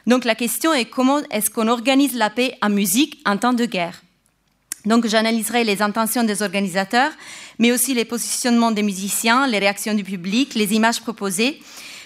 Donc 0.07 0.25
la 0.25 0.35
question 0.35 0.73
est 0.73 0.85
comment 0.85 1.19
est-ce 1.29 1.51
qu'on 1.51 1.67
organise 1.67 2.15
la 2.15 2.31
paix 2.31 2.57
en 2.61 2.69
musique 2.69 3.22
en 3.25 3.38
temps 3.38 3.53
de 3.53 3.65
guerre? 3.65 4.01
Donc 4.87 5.05
j'analyserai 5.05 5.63
les 5.63 5.81
intentions 5.81 6.23
des 6.23 6.41
organisateurs, 6.41 7.11
mais 7.59 7.71
aussi 7.71 7.93
les 7.93 8.05
positionnements 8.05 8.71
des 8.71 8.83
musiciens, 8.83 9.45
les 9.45 9.59
réactions 9.59 9.93
du 9.93 10.03
public, 10.03 10.55
les 10.55 10.73
images 10.73 11.01
proposées, 11.01 11.59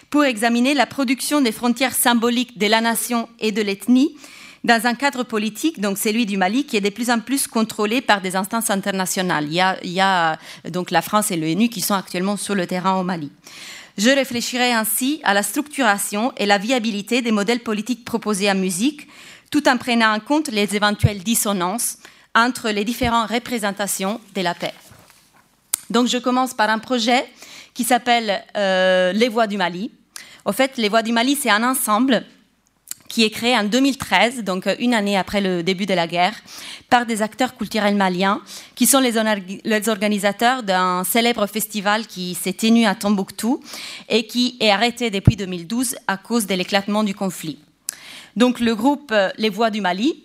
pour 0.10 0.26
examiner 0.26 0.74
la 0.74 0.86
production 0.86 1.40
des 1.42 1.52
frontières 1.52 1.94
symboliques 1.94 2.58
de 2.58 2.68
la 2.68 2.82
nation 2.82 3.30
et 3.40 3.52
de 3.52 3.62
l'ethnie 3.62 4.16
dans 4.64 4.86
un 4.86 4.94
cadre 4.94 5.24
politique, 5.24 5.80
donc 5.80 5.98
celui 5.98 6.26
du 6.26 6.38
Mali, 6.38 6.66
qui 6.66 6.78
est 6.78 6.82
de 6.82 6.90
plus 6.90 7.10
en 7.10 7.20
plus 7.20 7.48
contrôlé 7.48 8.02
par 8.02 8.22
des 8.22 8.36
instances 8.36 8.70
internationales. 8.70 9.48
Il 9.84 9.92
y 9.92 10.02
a, 10.02 10.38
donc 10.70 10.92
la 10.92 11.02
France 11.02 11.32
et 11.32 11.38
l'ONU 11.38 11.70
qui 11.70 11.82
sont 11.82 11.96
actuellement 11.96 12.38
sur 12.38 12.54
le 12.54 12.68
terrain 12.68 13.00
au 13.00 13.04
Mali. 13.04 13.32
Je 13.98 14.10
réfléchirai 14.10 14.72
ainsi 14.72 15.20
à 15.24 15.34
la 15.34 15.44
structuration 15.44 16.32
et 16.38 16.46
la 16.46 16.58
viabilité 16.58 17.22
des 17.22 17.32
modèles 17.32 17.62
politiques 17.62 18.06
proposés 18.06 18.52
en 18.52 18.56
musique, 18.56 19.08
tout 19.50 19.68
en 19.68 19.78
prenant 19.78 20.14
en 20.14 20.20
compte 20.20 20.50
les 20.50 20.76
éventuelles 20.76 21.24
dissonances 21.24 21.98
entre 22.36 22.70
les 22.70 22.86
différentes 22.86 23.30
représentations 23.30 24.20
de 24.36 24.42
la 24.42 24.54
paix. 24.54 24.74
Donc 25.90 26.08
je 26.08 26.18
commence 26.18 26.54
par 26.54 26.70
un 26.70 26.80
projet 26.80 27.26
qui 27.74 27.84
s'appelle 27.84 28.44
euh, 28.56 29.12
Les 29.14 29.28
Voix 29.28 29.48
du 29.48 29.58
Mali. 29.58 29.92
Au 30.46 30.52
fait, 30.52 30.78
Les 30.78 30.90
Voix 30.90 31.02
du 31.02 31.12
Mali, 31.12 31.36
c'est 31.36 31.50
un 31.50 31.64
ensemble 31.64 32.26
qui 33.12 33.26
est 33.26 33.30
créé 33.30 33.58
en 33.58 33.66
2013, 33.66 34.46
donc 34.46 34.68
euh, 34.68 34.76
une 34.80 34.94
année 34.94 35.18
après 35.18 35.42
le 35.42 35.64
début 35.64 35.86
de 35.86 35.94
la 35.94 36.08
guerre, 36.08 36.34
par 36.90 37.06
des 37.06 37.22
acteurs 37.22 37.58
culturels 37.58 37.96
maliens, 37.96 38.42
qui 38.74 38.88
sont 38.88 39.00
les, 39.02 39.14
les 39.66 39.90
organisateurs 39.90 40.64
d'un 40.64 41.04
célèbre 41.04 41.46
festival 41.46 42.08
qui 42.08 42.36
s'est 42.36 42.54
tenu 42.54 42.86
à 42.86 42.96
Tombouctou 42.96 43.62
et 44.08 44.26
qui 44.26 44.56
est 44.62 44.72
arrêté 44.72 45.10
depuis 45.10 45.36
2012 45.36 45.98
à 46.08 46.16
cause 46.16 46.48
de 46.48 46.56
l'éclatement 46.56 47.04
du 47.04 47.14
conflit. 47.14 47.60
Donc 48.38 48.62
le 48.62 48.76
groupe 48.76 49.12
euh, 49.12 49.30
Les 49.38 49.50
Voix 49.50 49.72
du 49.72 49.82
Mali 49.82 50.24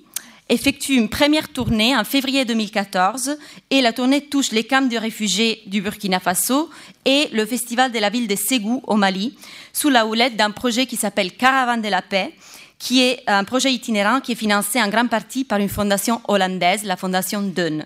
effectue 0.49 0.95
une 0.95 1.09
première 1.09 1.49
tournée 1.49 1.97
en 1.97 2.05
février 2.05 2.45
2014 2.45 3.37
et 3.71 3.81
la 3.81 3.93
tournée 3.93 4.21
touche 4.23 4.53
les 4.53 4.65
camps 4.65 4.87
de 4.87 4.97
réfugiés 4.97 5.62
du 5.67 5.81
Burkina 5.81 6.21
Faso 6.21 6.71
et 7.05 7.29
le 7.33 7.45
festival 7.45 7.91
de 7.91 7.99
la 7.99 8.11
ville 8.11 8.29
de 8.29 8.37
Ségou 8.37 8.83
au 8.87 8.95
Mali 8.95 9.37
sous 9.73 9.89
la 9.89 10.07
houlette 10.07 10.37
d'un 10.37 10.53
projet 10.53 10.87
qui 10.87 10.97
s'appelle 10.97 11.33
Caravane 11.33 11.83
de 11.83 11.89
la 11.89 12.03
paix 12.03 12.33
qui 12.79 13.03
est 13.03 13.23
un 13.27 13.45
projet 13.45 13.73
itinérant 13.73 14.21
qui 14.21 14.33
est 14.33 14.37
financé 14.37 14.81
en 14.81 14.89
grande 14.89 15.09
partie 15.09 15.45
par 15.45 15.59
une 15.59 15.69
fondation 15.69 16.21
hollandaise, 16.29 16.85
la 16.85 16.97
fondation 16.97 17.43
Deun. 17.43 17.85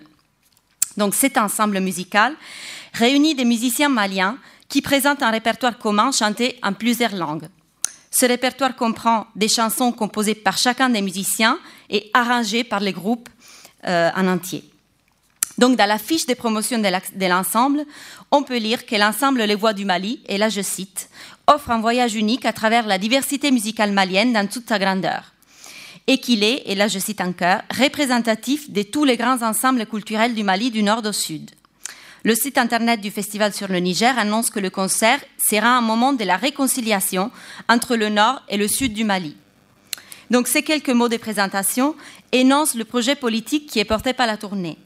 Donc 0.97 1.15
cet 1.15 1.39
ensemble 1.39 1.81
musical 1.81 2.35
réunit 2.93 3.35
des 3.35 3.45
musiciens 3.45 3.89
maliens 3.89 4.37
qui 4.69 4.83
présentent 4.83 5.23
un 5.23 5.31
répertoire 5.31 5.79
commun 5.79 6.11
chanté 6.13 6.59
en 6.63 6.73
plusieurs 6.73 7.15
langues. 7.15 7.49
Ce 8.11 8.27
répertoire 8.27 8.75
comprend 8.75 9.27
des 9.37 9.49
chansons 9.49 9.93
composées 9.93 10.35
par 10.35 10.59
chacun 10.59 10.89
des 10.89 11.03
musiciens 11.03 11.59
et 11.89 12.11
arrangées 12.13 12.65
par 12.65 12.81
les 12.81 12.93
groupes 12.93 13.29
euh, 13.87 14.11
en 14.17 14.27
entier. 14.27 14.65
Donc, 15.59 15.77
dans 15.77 15.87
la 15.87 15.99
fiche 15.99 16.27
de 16.27 16.35
promotion 16.35 16.79
de 16.79 17.27
l'ensemble, 17.27 17.85
on 18.31 18.43
peut 18.43 18.57
lire 18.57 18.87
que 18.87 18.97
l'ensemble 18.97 19.43
Les 19.43 19.55
Voix 19.55 19.75
du 19.75 19.85
Mali, 19.85 20.21
et 20.27 20.39
là 20.39 20.49
je 20.49 20.63
cite, 20.63 21.11
offre 21.47 21.71
un 21.71 21.81
voyage 21.81 22.15
unique 22.15 22.47
à 22.47 22.53
travers 22.53 22.87
la 22.87 22.97
diversité 22.97 23.51
musicale 23.51 23.93
malienne 23.93 24.33
dans 24.33 24.49
toute 24.49 24.69
sa 24.69 24.79
grandeur. 24.79 25.35
Et 26.07 26.19
qu'il 26.19 26.43
est, 26.43 26.63
et 26.65 26.75
là 26.75 26.89
je 26.89 26.99
cite 26.99 27.21
encore, 27.21 27.61
représentatif 27.79 28.71
de 28.71 28.83
tous 28.83 29.05
les 29.05 29.19
grands 29.19 29.43
ensembles 29.43 29.87
culturels 29.87 30.35
du 30.35 30.45
Mali 30.45 30.71
du 30.71 30.83
nord 30.83 31.05
au 31.05 31.13
sud. 31.13 31.51
Le 32.23 32.35
site 32.35 32.59
internet 32.59 33.01
du 33.01 33.11
Festival 33.11 33.55
sur 33.55 33.69
le 33.69 33.79
Niger 33.79 34.19
annonce 34.19 34.51
que 34.51 34.61
le 34.61 34.69
concert 34.69 35.21
sera 35.39 35.69
un 35.79 35.81
moment 35.81 36.13
de 36.13 36.25
la 36.25 36.37
réconciliation 36.37 37.31
entre 37.67 37.97
le 37.97 38.11
nord 38.11 38.43
et 38.51 38.59
le 38.59 38.69
sud 38.69 38.93
du 38.93 39.05
Mali. 39.05 39.37
Donc 40.31 40.47
ces 40.47 40.63
quelques 40.63 40.91
mots 40.91 41.09
de 41.09 41.17
présentation 41.17 41.97
énoncent 42.33 42.77
le 42.77 42.85
projet 42.85 43.15
politique 43.15 43.67
qui 43.67 43.79
est 43.79 43.87
porté 43.87 44.13
par 44.13 44.27
la 44.27 44.37
tournée. 44.37 44.77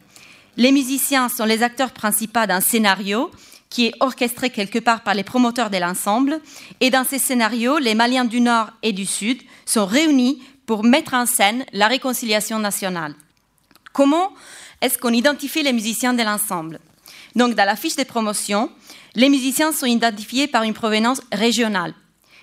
Les 0.56 0.70
musiciens 0.70 1.28
sont 1.28 1.44
les 1.44 1.64
acteurs 1.64 1.90
principaux 1.90 2.46
d'un 2.46 2.60
scénario 2.60 3.32
qui 3.68 3.86
est 3.86 3.94
orchestré 3.98 4.50
quelque 4.50 4.78
part 4.78 5.02
par 5.02 5.14
les 5.14 5.24
promoteurs 5.24 5.70
de 5.70 5.78
l'ensemble. 5.78 6.40
Et 6.80 6.90
dans 6.90 7.02
ces 7.02 7.18
scénarios, 7.18 7.78
les 7.78 7.96
Maliens 7.96 8.24
du 8.24 8.40
Nord 8.40 8.70
et 8.84 8.92
du 8.92 9.04
Sud 9.04 9.42
sont 9.66 9.86
réunis 9.86 10.40
pour 10.66 10.84
mettre 10.84 11.14
en 11.14 11.26
scène 11.26 11.64
la 11.72 11.88
réconciliation 11.88 12.60
nationale. 12.60 13.16
Comment 13.92 14.32
est-ce 14.80 14.96
qu'on 14.96 15.12
identifie 15.12 15.64
les 15.64 15.72
musiciens 15.72 16.14
de 16.14 16.22
l'ensemble? 16.22 16.78
Donc, 17.34 17.54
dans 17.54 17.64
la 17.64 17.76
fiche 17.76 17.96
de 17.96 18.04
promotion, 18.04 18.70
les 19.14 19.28
musiciens 19.28 19.72
sont 19.72 19.86
identifiés 19.86 20.46
par 20.46 20.62
une 20.62 20.74
provenance 20.74 21.20
régionale. 21.32 21.94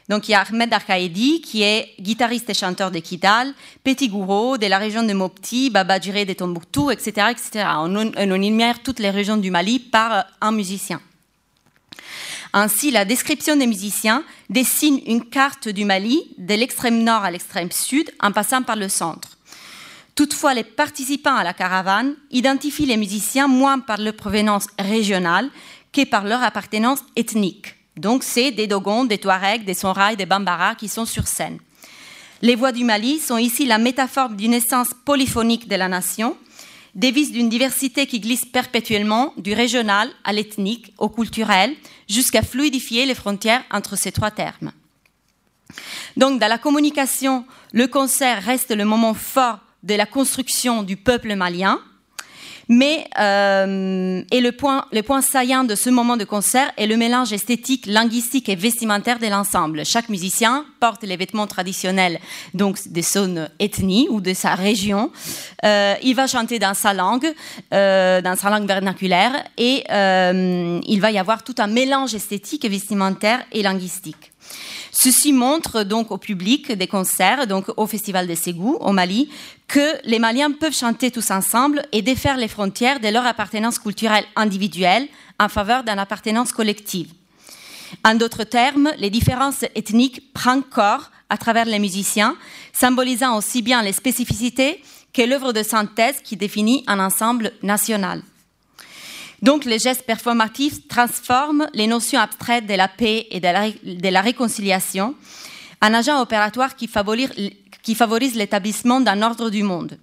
Donc, 0.09 0.27
il 0.27 0.31
y 0.31 0.35
a 0.35 0.41
Ahmed 0.41 0.73
Arkaedi, 0.73 1.39
qui 1.39 1.63
est 1.63 1.93
guitariste 1.99 2.49
et 2.49 2.53
chanteur 2.53 2.91
de 2.91 2.99
Kidal, 2.99 3.53
Petit 3.83 4.09
Gouro, 4.09 4.57
de 4.57 4.67
la 4.67 4.77
région 4.77 5.03
de 5.03 5.13
Mopti, 5.13 5.69
Baba 5.69 5.99
Djiré 5.99 6.25
de 6.25 6.33
Tombouctou, 6.33 6.91
etc., 6.91 7.27
etc. 7.31 7.65
On, 7.77 8.11
énumère 8.17 8.83
toutes 8.83 8.99
les 8.99 9.09
régions 9.09 9.37
du 9.37 9.51
Mali 9.51 9.79
par 9.79 10.25
un 10.41 10.51
musicien. 10.51 10.99
Ainsi, 12.51 12.91
la 12.91 13.05
description 13.05 13.55
des 13.55 13.67
musiciens 13.67 14.25
dessine 14.49 14.99
une 15.05 15.23
carte 15.23 15.69
du 15.69 15.85
Mali 15.85 16.33
de 16.37 16.55
l'extrême 16.55 17.03
nord 17.03 17.23
à 17.23 17.31
l'extrême 17.31 17.71
sud 17.71 18.11
en 18.19 18.33
passant 18.33 18.63
par 18.63 18.75
le 18.75 18.89
centre. 18.89 19.37
Toutefois, 20.21 20.53
les 20.53 20.63
participants 20.63 21.35
à 21.35 21.43
la 21.43 21.51
caravane 21.51 22.13
identifient 22.29 22.85
les 22.85 22.95
musiciens 22.95 23.47
moins 23.47 23.79
par 23.79 23.97
leur 23.97 24.15
provenance 24.15 24.67
régionale 24.77 25.49
que 25.91 26.05
par 26.05 26.25
leur 26.25 26.43
appartenance 26.43 26.99
ethnique. 27.15 27.73
Donc, 27.97 28.23
c'est 28.23 28.51
des 28.51 28.67
Dogons, 28.67 29.05
des 29.05 29.17
Touaregs, 29.17 29.65
des 29.65 29.73
Sonrai, 29.73 30.15
des 30.15 30.27
Bambara 30.27 30.75
qui 30.75 30.89
sont 30.89 31.07
sur 31.07 31.25
scène. 31.25 31.57
Les 32.43 32.53
voix 32.53 32.71
du 32.71 32.83
Mali 32.83 33.17
sont 33.17 33.39
ici 33.39 33.65
la 33.65 33.79
métaphore 33.79 34.29
d'une 34.29 34.53
essence 34.53 34.91
polyphonique 35.05 35.67
de 35.67 35.75
la 35.75 35.87
nation, 35.87 36.37
dévise 36.93 37.31
d'une 37.31 37.49
diversité 37.49 38.05
qui 38.05 38.19
glisse 38.19 38.45
perpétuellement 38.45 39.33
du 39.37 39.55
régional 39.55 40.07
à 40.23 40.33
l'ethnique, 40.33 40.93
au 40.99 41.09
culturel, 41.09 41.73
jusqu'à 42.07 42.43
fluidifier 42.43 43.07
les 43.07 43.15
frontières 43.15 43.63
entre 43.71 43.95
ces 43.95 44.11
trois 44.11 44.29
termes. 44.29 44.71
Donc, 46.15 46.39
dans 46.39 46.47
la 46.47 46.59
communication, 46.59 47.43
le 47.73 47.87
concert 47.87 48.43
reste 48.43 48.69
le 48.69 48.85
moment 48.85 49.15
fort 49.15 49.57
de 49.83 49.95
la 49.95 50.05
construction 50.05 50.83
du 50.83 50.97
peuple 50.97 51.35
malien. 51.35 51.79
Mais 52.67 53.05
euh, 53.19 54.23
et 54.31 54.39
le 54.39 54.53
point, 54.53 54.85
le 54.93 55.01
point 55.01 55.21
saillant 55.21 55.65
de 55.65 55.75
ce 55.75 55.89
moment 55.89 56.15
de 56.15 56.23
concert 56.23 56.71
est 56.77 56.87
le 56.87 56.95
mélange 56.95 57.33
esthétique, 57.33 57.85
linguistique 57.85 58.47
et 58.47 58.55
vestimentaire 58.55 59.19
de 59.19 59.27
l'ensemble. 59.27 59.85
Chaque 59.85 60.07
musicien 60.07 60.65
porte 60.79 61.03
les 61.03 61.17
vêtements 61.17 61.47
traditionnels 61.47 62.19
donc 62.53 62.77
de 62.87 63.01
son 63.01 63.49
ethnie 63.59 64.07
ou 64.09 64.21
de 64.21 64.33
sa 64.33 64.55
région. 64.55 65.11
Euh, 65.65 65.95
il 66.01 66.15
va 66.15 66.27
chanter 66.27 66.59
dans 66.59 66.73
sa 66.73 66.93
langue, 66.93 67.29
euh, 67.73 68.21
dans 68.21 68.37
sa 68.37 68.49
langue 68.49 68.67
vernaculaire, 68.67 69.33
et 69.57 69.83
il 69.89 71.01
va 71.01 71.11
y 71.11 71.17
avoir 71.17 71.43
tout 71.43 71.55
un 71.57 71.67
mélange 71.67 72.15
esthétique, 72.15 72.65
vestimentaire 72.65 73.43
et 73.51 73.63
linguistique. 73.63 74.31
Ceci 74.91 75.31
montre 75.31 75.83
donc 75.83 76.11
au 76.11 76.17
public 76.17 76.71
des 76.73 76.87
concerts, 76.87 77.47
donc 77.47 77.65
au 77.77 77.87
Festival 77.87 78.27
de 78.27 78.35
Ségou, 78.35 78.77
au 78.81 78.91
Mali, 78.91 79.29
que 79.71 79.97
les 80.03 80.19
Maliens 80.19 80.51
peuvent 80.51 80.75
chanter 80.75 81.11
tous 81.11 81.31
ensemble 81.31 81.81
et 81.93 82.01
défaire 82.01 82.35
les 82.35 82.49
frontières 82.49 82.99
de 82.99 83.07
leur 83.07 83.25
appartenance 83.25 83.79
culturelle 83.79 84.25
individuelle 84.35 85.07
en 85.39 85.47
faveur 85.47 85.85
d'une 85.85 85.97
appartenance 85.97 86.51
collective. 86.51 87.13
En 88.03 88.15
d'autres 88.15 88.43
termes, 88.43 88.91
les 88.97 89.09
différences 89.09 89.63
ethniques 89.75 90.33
prennent 90.33 90.63
corps 90.63 91.09
à 91.29 91.37
travers 91.37 91.63
les 91.63 91.79
musiciens, 91.79 92.35
symbolisant 92.73 93.37
aussi 93.37 93.61
bien 93.61 93.81
les 93.81 93.93
spécificités 93.93 94.83
que 95.13 95.21
l'œuvre 95.21 95.53
de 95.53 95.63
synthèse 95.63 96.19
qui 96.21 96.35
définit 96.35 96.83
un 96.87 96.99
ensemble 96.99 97.53
national. 97.63 98.21
Donc 99.41 99.63
les 99.63 99.79
gestes 99.79 100.05
performatifs 100.05 100.85
transforment 100.89 101.69
les 101.73 101.87
notions 101.87 102.19
abstraites 102.19 102.67
de 102.67 102.73
la 102.73 102.89
paix 102.89 103.25
et 103.31 103.39
de 103.39 104.09
la, 104.09 104.21
réconciliation 104.21 105.15
en 105.81 105.93
agent 105.93 106.21
opératoire 106.21 106.75
qui 106.75 106.89
favorise, 107.95 108.35
l'établissement 108.35 109.01
d'un 109.01 109.21
ordre 109.21 109.49
du 109.49 109.63
monde. 109.63 109.97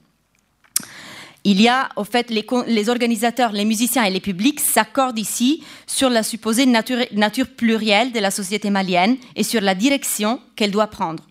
Il 1.44 1.60
y 1.60 1.68
a, 1.68 1.88
au 1.96 2.04
fait, 2.04 2.30
les, 2.30 2.88
organisateurs, 2.88 3.52
les 3.52 3.64
musiciens 3.64 4.04
et 4.04 4.10
les 4.10 4.20
publics 4.20 4.60
s'accordent 4.60 5.18
ici 5.18 5.62
sur 5.86 6.10
la 6.10 6.22
supposée 6.22 6.66
nature 6.66 7.48
plurielle 7.56 8.12
de 8.12 8.18
la 8.18 8.30
société 8.30 8.70
malienne 8.70 9.16
et 9.36 9.44
sur 9.44 9.60
la 9.60 9.74
direction 9.74 10.40
qu'elle 10.56 10.70
doit 10.70 10.88
prendre. 10.88 11.27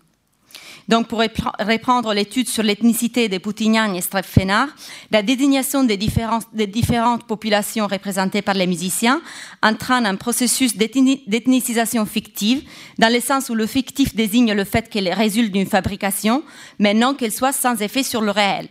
Donc, 0.88 1.06
pour 1.06 1.20
reprendre 1.20 2.14
l'étude 2.14 2.48
sur 2.48 2.62
l'ethnicité 2.62 3.28
des 3.28 3.38
Poutignans 3.38 3.94
et 3.94 4.00
Strepfénard, 4.00 4.68
la 5.10 5.22
désignation 5.22 5.84
des 5.84 5.98
des 5.98 6.66
différentes 6.66 7.26
populations 7.26 7.86
représentées 7.86 8.42
par 8.42 8.54
les 8.54 8.66
musiciens 8.66 9.20
entraîne 9.62 10.06
un 10.06 10.16
processus 10.16 10.76
d'ethnicisation 10.76 12.06
fictive, 12.06 12.62
dans 12.98 13.12
le 13.12 13.20
sens 13.20 13.50
où 13.50 13.54
le 13.54 13.66
fictif 13.66 14.14
désigne 14.14 14.52
le 14.52 14.64
fait 14.64 14.88
qu'elle 14.88 15.12
résulte 15.12 15.52
d'une 15.52 15.66
fabrication, 15.66 16.42
mais 16.78 16.94
non 16.94 17.14
qu'elle 17.14 17.32
soit 17.32 17.52
sans 17.52 17.82
effet 17.82 18.02
sur 18.02 18.22
le 18.22 18.30
réel. 18.30 18.68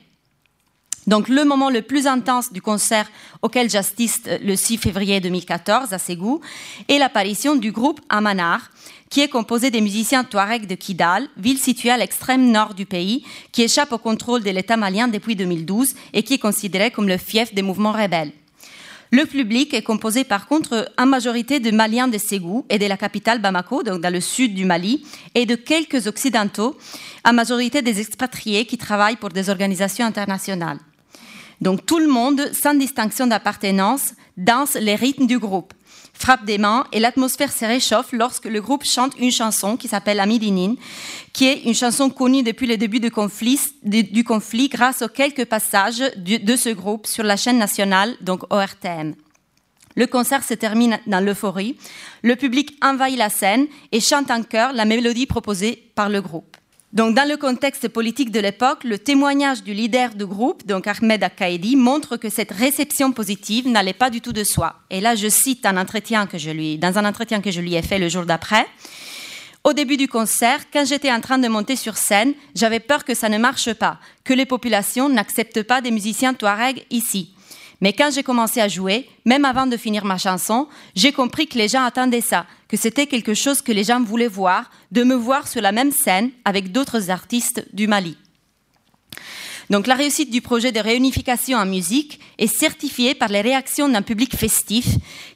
Donc 1.07 1.29
le 1.29 1.45
moment 1.45 1.69
le 1.69 1.81
plus 1.81 2.05
intense 2.05 2.51
du 2.51 2.61
concert 2.61 3.09
auquel 3.41 3.69
j'assiste 3.69 4.29
le 4.43 4.55
6 4.57 4.77
février 4.77 5.21
2014 5.21 5.93
à 5.93 5.97
Ségou 5.97 6.41
est 6.89 6.99
l'apparition 6.99 7.55
du 7.55 7.71
groupe 7.71 8.01
Amanar, 8.09 8.69
qui 9.09 9.21
est 9.21 9.29
composé 9.29 9.71
des 9.71 9.79
musiciens 9.79 10.25
touaregs 10.25 10.67
de 10.67 10.75
Kidal, 10.75 11.29
ville 11.37 11.59
située 11.59 11.91
à 11.91 11.97
l'extrême 11.97 12.51
nord 12.51 12.73
du 12.73 12.85
pays, 12.85 13.23
qui 13.53 13.63
échappe 13.63 13.93
au 13.93 13.97
contrôle 13.97 14.43
de 14.43 14.49
l'État 14.49 14.75
malien 14.75 15.07
depuis 15.07 15.37
2012 15.37 15.95
et 16.11 16.23
qui 16.23 16.33
est 16.33 16.39
considéré 16.39 16.91
comme 16.91 17.07
le 17.07 17.17
fief 17.17 17.53
des 17.53 17.61
mouvements 17.61 17.93
rebelles. 17.93 18.33
Le 19.09 19.25
public 19.25 19.73
est 19.73 19.83
composé 19.83 20.25
par 20.25 20.47
contre 20.47 20.91
en 20.97 21.05
majorité 21.05 21.61
de 21.61 21.71
Maliens 21.71 22.09
de 22.09 22.17
Ségou 22.17 22.65
et 22.69 22.77
de 22.77 22.85
la 22.85 22.97
capitale 22.97 23.39
Bamako, 23.39 23.83
donc 23.83 24.01
dans 24.01 24.11
le 24.11 24.19
sud 24.19 24.53
du 24.53 24.65
Mali, 24.65 25.05
et 25.33 25.45
de 25.45 25.55
quelques 25.55 26.07
Occidentaux, 26.07 26.77
en 27.23 27.31
majorité 27.31 27.81
des 27.81 28.01
expatriés 28.01 28.65
qui 28.65 28.77
travaillent 28.77 29.15
pour 29.15 29.29
des 29.29 29.49
organisations 29.49 30.05
internationales. 30.05 30.79
Donc 31.61 31.85
tout 31.85 31.99
le 31.99 32.07
monde, 32.07 32.49
sans 32.53 32.73
distinction 32.73 33.27
d'appartenance, 33.27 34.13
danse 34.37 34.75
les 34.75 34.95
rythmes 34.95 35.27
du 35.27 35.39
groupe 35.39 35.73
frappe 36.17 36.45
des 36.45 36.57
mains 36.57 36.85
et 36.91 36.99
l'atmosphère 36.99 37.51
se 37.51 37.65
réchauffe 37.65 38.11
lorsque 38.11 38.45
le 38.45 38.61
groupe 38.61 38.83
chante 38.83 39.13
une 39.19 39.31
chanson 39.31 39.77
qui 39.77 39.87
s'appelle 39.87 40.19
Amidinine, 40.19 40.75
qui 41.31 41.45
est 41.45 41.63
une 41.63 41.75
chanson 41.75 42.09
connue 42.09 42.43
depuis 42.43 42.67
le 42.67 42.77
début 42.77 42.99
du 42.99 43.11
conflit, 43.11 43.59
du 43.83 44.23
conflit 44.23 44.67
grâce 44.67 45.01
aux 45.01 45.07
quelques 45.07 45.45
passages 45.45 46.03
de 46.17 46.55
ce 46.55 46.69
groupe 46.69 47.07
sur 47.07 47.23
la 47.23 47.37
chaîne 47.37 47.59
nationale, 47.59 48.15
donc 48.21 48.43
ORTM. 48.51 49.13
Le 49.95 50.05
concert 50.05 50.43
se 50.43 50.53
termine 50.53 50.99
dans 51.07 51.23
l'euphorie. 51.23 51.75
Le 52.21 52.35
public 52.35 52.77
envahit 52.83 53.17
la 53.17 53.29
scène 53.29 53.65
et 53.91 53.99
chante 53.99 54.29
en 54.29 54.43
chœur 54.43 54.73
la 54.73 54.85
mélodie 54.85 55.25
proposée 55.25 55.91
par 55.95 56.09
le 56.09 56.21
groupe. 56.21 56.55
Donc, 56.97 57.13
dans 57.13 57.29
le 57.29 57.37
contexte 57.37 57.89
politique 57.89 58.31
de 58.31 58.39
l'époque, 58.39 58.83
le 58.83 58.97
témoignage 58.97 59.61
du 59.61 59.71
leader 59.71 60.15
du 60.15 60.25
groupe, 60.25 60.65
donc 60.65 60.87
Ahmed 60.87 61.23
Akaedi, 61.23 61.75
montre 61.75 62.17
que 62.17 62.27
cette 62.27 62.49
réception 62.49 63.11
positive 63.11 63.67
n'allait 63.67 63.93
pas 63.93 64.09
du 64.09 64.19
tout 64.19 64.33
de 64.33 64.43
soi. 64.43 64.77
Et 64.89 64.99
là, 64.99 65.13
je 65.13 65.27
cite 65.29 65.67
un 65.67 65.77
entretien 65.77 66.25
que 66.25 66.39
je 66.39 66.49
lui, 66.49 66.79
dans 66.79 66.97
un 66.97 67.05
entretien 67.05 67.39
que 67.39 67.51
je 67.51 67.61
lui 67.61 67.75
ai 67.75 67.83
fait 67.83 67.99
le 67.99 68.09
jour 68.09 68.25
d'après. 68.25 68.65
Au 69.63 69.73
début 69.73 69.97
du 69.97 70.07
concert, 70.07 70.71
quand 70.73 70.87
j'étais 70.87 71.11
en 71.11 71.21
train 71.21 71.37
de 71.37 71.47
monter 71.47 71.75
sur 71.75 71.97
scène, 71.97 72.33
j'avais 72.55 72.79
peur 72.79 73.05
que 73.05 73.13
ça 73.13 73.29
ne 73.29 73.37
marche 73.37 73.71
pas, 73.73 73.99
que 74.23 74.33
les 74.33 74.47
populations 74.47 75.07
n'acceptent 75.07 75.61
pas 75.61 75.81
des 75.81 75.91
musiciens 75.91 76.33
touaregs 76.33 76.83
ici. 76.89 77.31
Mais 77.81 77.93
quand 77.93 78.09
j'ai 78.11 78.23
commencé 78.23 78.59
à 78.59 78.67
jouer, 78.67 79.07
même 79.25 79.45
avant 79.45 79.67
de 79.67 79.77
finir 79.77 80.03
ma 80.03 80.17
chanson, 80.17 80.67
j'ai 80.95 81.11
compris 81.11 81.47
que 81.47 81.57
les 81.57 81.67
gens 81.67 81.83
attendaient 81.83 82.21
ça, 82.21 82.47
que 82.67 82.77
c'était 82.77 83.07
quelque 83.07 83.33
chose 83.33 83.61
que 83.61 83.71
les 83.71 83.83
gens 83.83 84.01
voulaient 84.01 84.27
voir, 84.27 84.71
de 84.91 85.03
me 85.03 85.15
voir 85.15 85.47
sur 85.47 85.61
la 85.61 85.71
même 85.71 85.91
scène 85.91 86.31
avec 86.43 86.71
d'autres 86.71 87.11
artistes 87.11 87.65
du 87.73 87.87
Mali. 87.87 88.17
Donc 89.69 89.85
la 89.85 89.95
réussite 89.95 90.31
du 90.31 90.41
projet 90.41 90.71
de 90.71 90.79
réunification 90.79 91.57
en 91.57 91.65
musique 91.65 92.21
est 92.37 92.47
certifiée 92.47 93.13
par 93.13 93.27
les 93.27 93.41
réactions 93.41 93.89
d'un 93.89 94.01
public 94.01 94.35
festif 94.35 94.87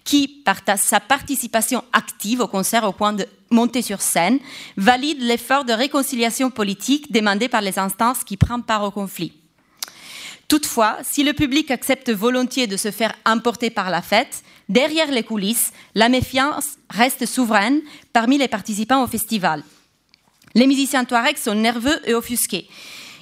qui, 0.05 0.27
par 0.27 0.61
sa 0.77 1.01
participation 1.01 1.83
active 1.91 2.39
au 2.39 2.47
concert 2.47 2.85
au 2.85 2.93
point 2.93 3.11
de 3.11 3.25
monter 3.49 3.81
sur 3.81 4.01
scène, 4.01 4.39
valide 4.77 5.21
l'effort 5.21 5.65
de 5.65 5.73
réconciliation 5.73 6.49
politique 6.49 7.11
demandé 7.11 7.49
par 7.49 7.61
les 7.61 7.77
instances 7.77 8.23
qui 8.23 8.37
prennent 8.37 8.63
part 8.63 8.83
au 8.83 8.91
conflit. 8.91 9.33
Toutefois, 10.51 10.97
si 11.01 11.23
le 11.23 11.31
public 11.31 11.71
accepte 11.71 12.11
volontiers 12.11 12.67
de 12.67 12.75
se 12.75 12.91
faire 12.91 13.13
emporter 13.25 13.69
par 13.69 13.89
la 13.89 14.01
fête, 14.01 14.43
derrière 14.67 15.09
les 15.09 15.23
coulisses, 15.23 15.71
la 15.95 16.09
méfiance 16.09 16.71
reste 16.89 17.25
souveraine 17.25 17.79
parmi 18.11 18.37
les 18.37 18.49
participants 18.49 19.01
au 19.01 19.07
festival. 19.07 19.63
Les 20.53 20.67
musiciens 20.67 21.05
touaregs 21.05 21.37
sont 21.37 21.55
nerveux 21.55 21.97
et 22.05 22.13
offusqués. 22.13 22.67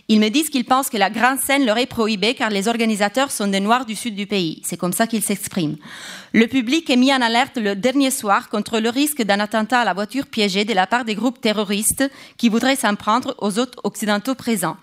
Ils 0.08 0.19
me 0.19 0.29
disent 0.29 0.49
qu'ils 0.49 0.65
pensent 0.65 0.90
que 0.90 0.97
la 0.97 1.12
grande 1.12 1.38
scène 1.38 1.67
leur 1.67 1.78
est 1.78 1.85
prohibée 1.85 2.33
car 2.33 2.49
les 2.49 2.67
organisateurs 2.67 3.29
sont 3.29 3.45
des 3.45 3.60
Noirs 3.60 3.85
du 3.85 3.95
sud 3.95 4.15
du 4.15 4.26
pays. 4.26 4.63
C'est 4.65 4.78
comme 4.78 4.92
ça 4.92 5.06
qu'ils 5.06 5.22
s'expriment. 5.22 5.78
Le 6.33 6.47
public 6.47 6.90
est 6.90 6.95
mis 6.95 7.13
en 7.13 7.22
alerte 7.22 7.58
le 7.58 7.76
dernier 7.76 8.10
soir 8.10 8.49
contre 8.49 8.79
le 8.79 8.90
risque 8.90 9.22
d'un 9.22 9.40
attentat 9.40 9.81
à 9.81 9.85
la 9.85 9.94
voiture 9.94 10.26
piégée 10.26 10.65
de 10.65 10.74
la 10.74 10.88
part 10.88 11.06
des 11.06 11.13
groupes 11.13 11.40
terroristes 11.40 12.10
qui 12.38 12.49
voudraient 12.49 12.76
s'en 12.76 12.95
prendre 12.95 13.35
aux 13.38 13.60
autres 13.60 13.79
occidentaux 13.83 14.33
présents. 14.33 14.78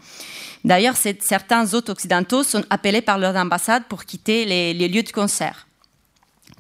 D'ailleurs, 0.66 0.96
certains 0.96 1.74
hôtes 1.74 1.90
occidentaux 1.90 2.42
sont 2.42 2.64
appelés 2.70 3.00
par 3.00 3.18
leurs 3.18 3.36
ambassades 3.36 3.84
pour 3.88 4.04
quitter 4.04 4.44
les, 4.44 4.88
lieux 4.88 5.04
de 5.04 5.12
concert. 5.12 5.68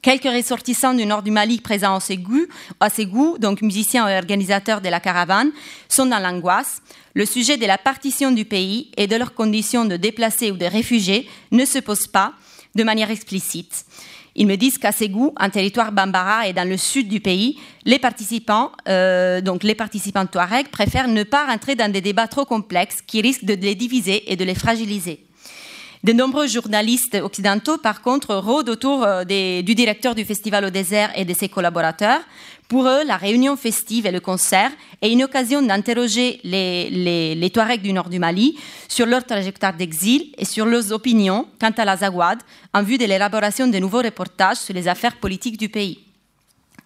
Quelques 0.00 0.32
ressortissants 0.32 0.94
du 0.94 1.04
nord 1.04 1.24
du 1.24 1.32
Mali 1.32 1.60
présents 1.60 1.96
à 1.96 2.88
Ségou, 2.88 3.38
donc 3.38 3.62
musiciens 3.62 4.06
et 4.06 4.16
organisateurs 4.16 4.80
de 4.80 4.88
la 4.88 5.00
caravane, 5.00 5.50
sont 5.88 6.06
dans 6.06 6.20
l'angoisse. 6.20 6.82
Le 7.14 7.26
sujet 7.26 7.56
de 7.56 7.66
la 7.66 7.78
partition 7.78 8.30
du 8.30 8.44
pays 8.44 8.92
et 8.96 9.08
de 9.08 9.16
leurs 9.16 9.34
conditions 9.34 9.84
de 9.84 9.96
déplacés 9.96 10.52
ou 10.52 10.56
de 10.56 10.66
réfugiés 10.66 11.28
ne 11.50 11.64
se 11.64 11.80
pose 11.80 12.06
pas 12.06 12.32
de 12.76 12.84
manière 12.84 13.10
explicite. 13.10 13.86
Ils 14.38 14.46
me 14.46 14.56
disent 14.56 14.76
qu'à 14.76 14.92
Ségou, 14.92 15.32
un 15.36 15.48
territoire 15.48 15.92
bambara 15.92 16.46
et 16.46 16.52
dans 16.52 16.68
le 16.68 16.76
sud 16.76 17.08
du 17.08 17.20
pays, 17.20 17.58
les 17.86 17.98
participants, 17.98 18.70
euh, 18.86 19.40
donc 19.40 19.62
les 19.62 19.74
participants 19.74 20.26
Touareg, 20.26 20.68
préfèrent 20.68 21.08
ne 21.08 21.22
pas 21.22 21.46
rentrer 21.46 21.74
dans 21.74 21.90
des 21.90 22.02
débats 22.02 22.28
trop 22.28 22.44
complexes 22.44 23.00
qui 23.00 23.22
risquent 23.22 23.46
de 23.46 23.54
les 23.54 23.74
diviser 23.74 24.30
et 24.30 24.36
de 24.36 24.44
les 24.44 24.54
fragiliser. 24.54 25.24
De 26.04 26.12
nombreux 26.12 26.46
journalistes 26.46 27.16
occidentaux, 27.16 27.78
par 27.78 28.02
contre, 28.02 28.36
rôdent 28.36 28.68
autour 28.68 29.04
euh, 29.04 29.24
du 29.24 29.74
directeur 29.74 30.14
du 30.14 30.26
Festival 30.26 30.66
au 30.66 30.70
désert 30.70 31.10
et 31.16 31.24
de 31.24 31.32
ses 31.32 31.48
collaborateurs 31.48 32.20
pour 32.68 32.88
eux, 32.88 33.04
la 33.04 33.16
réunion 33.16 33.56
festive 33.56 34.06
et 34.06 34.10
le 34.10 34.18
concert 34.18 34.72
est 35.00 35.12
une 35.12 35.22
occasion 35.22 35.62
d'interroger 35.62 36.40
les, 36.42 37.50
Touaregs 37.54 37.82
du 37.82 37.92
nord 37.92 38.08
du 38.08 38.18
Mali 38.18 38.58
sur 38.88 39.06
leur 39.06 39.24
trajectoire 39.24 39.72
d'exil 39.72 40.32
et 40.36 40.44
sur 40.44 40.66
leurs 40.66 40.90
opinions 40.92 41.46
quant 41.60 41.70
à 41.70 41.84
la 41.84 41.96
Zawad 41.96 42.40
en 42.74 42.82
vue 42.82 42.98
de 42.98 43.04
l'élaboration 43.04 43.68
de 43.68 43.78
nouveaux 43.78 44.02
reportages 44.02 44.56
sur 44.56 44.74
les 44.74 44.88
affaires 44.88 45.16
politiques 45.16 45.58
du 45.58 45.68
pays. 45.68 46.00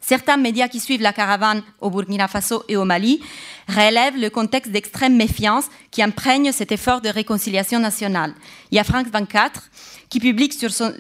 Certains 0.03 0.37
médias 0.37 0.69
qui 0.69 0.81
suivent 0.81 1.03
la 1.03 1.13
caravane 1.13 1.63
au 1.81 1.91
Burkina 1.91 2.29
Faso 2.29 2.63
et 2.69 2.77
au 2.77 2.85
Mali 2.85 3.21
relèvent 3.69 4.19
le 4.19 4.31
contexte 4.31 4.73
d'extrême 4.73 5.17
méfiance 5.17 5.67
qui 5.91 6.03
imprègne 6.03 6.53
cet 6.53 6.73
effort 6.73 7.01
de 7.01 7.09
réconciliation 7.09 7.79
nationale. 7.79 8.35
Il 8.71 8.77
y 8.77 8.79
a 8.79 8.85
France 8.85 9.07
24 9.13 9.63
qui 10.11 10.19
publie 10.19 10.53
sur, 10.53 10.73
son, 10.73 10.93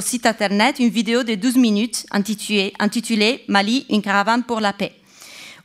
site 0.00 0.26
internet 0.26 0.78
une 0.78 0.90
vidéo 0.90 1.24
de 1.24 1.34
12 1.34 1.56
minutes 1.56 2.06
intitulée, 2.10 3.44
Mali, 3.48 3.86
une 3.88 4.02
caravane 4.02 4.44
pour 4.44 4.60
la 4.60 4.74
paix. 4.74 4.92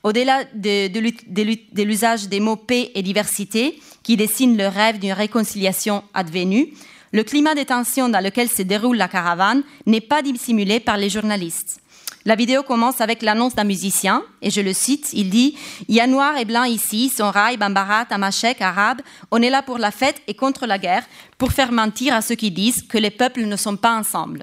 Au-delà 0.02 0.46
de, 0.54 0.88
de 0.88 1.84
l'usage 1.84 2.30
des 2.30 2.40
mots 2.40 2.56
paix 2.56 2.92
et 2.96 3.04
diversité, 3.04 3.80
qui 4.02 4.16
dessinent 4.16 4.58
le 4.58 4.68
rêve 4.68 5.00
d'une 5.00 5.12
réconciliation 5.12 6.04
advenue, 6.14 6.70
le 7.12 7.24
climat 7.24 7.56
de 7.56 7.64
tension 7.64 8.08
dans 8.08 8.24
lequel 8.24 8.50
se 8.50 8.62
déroule 8.62 8.98
la 8.98 9.08
caravane 9.08 9.64
n'est 9.86 10.02
pas 10.02 10.22
dissimulé 10.22 10.80
par 10.80 10.98
les 10.98 11.10
journalistes. 11.10 11.82
La 12.28 12.36
vidéo 12.36 12.64
commence 12.64 13.02
avec 13.02 13.22
l'annonce 13.22 13.54
d'un 13.54 13.66
musicien, 13.66 14.24
et 14.42 14.50
je 14.50 14.60
le 14.60 14.74
cite, 14.74 15.12
il 15.14 15.30
dit 15.30 15.56
«Il 15.88 15.94
y 15.94 16.00
a 16.00 16.08
noir 16.08 16.36
et 16.38 16.46
blanc 16.46 16.64
ici, 16.64 17.10
Sonraï, 17.10 17.56
Bambara, 17.56 18.06
Tamashek, 18.06 18.62
Arabe, 18.62 19.02
on 19.30 19.44
est 19.44 19.52
là 19.52 19.62
pour 19.62 19.78
la 19.78 19.92
fête 19.92 20.24
et 20.26 20.34
contre 20.34 20.66
la 20.66 20.80
guerre, 20.80 21.06
pour 21.38 21.52
faire 21.52 21.72
mentir 21.72 22.16
à 22.16 22.24
ceux 22.24 22.34
qui 22.34 22.50
disent 22.50 22.82
que 22.82 22.98
les 22.98 23.12
peuples 23.12 23.46
ne 23.46 23.56
sont 23.56 23.78
pas 23.78 23.96
ensemble.» 23.96 24.42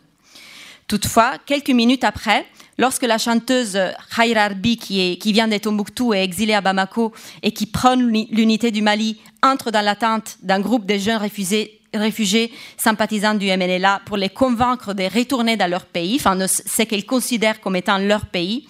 Toutefois, 0.86 1.38
quelques 1.44 1.70
minutes 1.70 2.04
après, 2.04 2.46
lorsque 2.78 3.02
la 3.02 3.18
chanteuse 3.18 3.76
Khaira 4.14 4.42
Arbi, 4.42 4.76
qui, 4.76 5.18
qui 5.18 5.32
vient 5.32 5.48
de 5.48 5.58
Tombouctou 5.58 6.14
et 6.14 6.22
exilée 6.22 6.54
à 6.54 6.60
Bamako 6.60 7.12
et 7.42 7.50
qui 7.50 7.66
prône 7.66 8.06
l'uni- 8.06 8.28
l'unité 8.30 8.70
du 8.70 8.82
Mali, 8.82 9.18
entre 9.42 9.72
dans 9.72 9.84
l'attente 9.84 10.36
d'un 10.42 10.60
groupe 10.60 10.86
de 10.86 10.98
jeunes 10.98 11.16
réfugiés, 11.16 11.80
réfugiés 11.94 12.52
sympathisants 12.76 13.34
du 13.34 13.46
MNLA 13.46 14.02
pour 14.06 14.16
les 14.16 14.28
convaincre 14.28 14.94
de 14.94 15.04
retourner 15.04 15.56
dans 15.56 15.70
leur 15.70 15.86
pays, 15.86 16.16
enfin 16.16 16.38
ce 16.46 16.82
qu'elles 16.82 17.06
considèrent 17.06 17.60
comme 17.60 17.76
étant 17.76 17.98
leur 17.98 18.26
pays, 18.26 18.66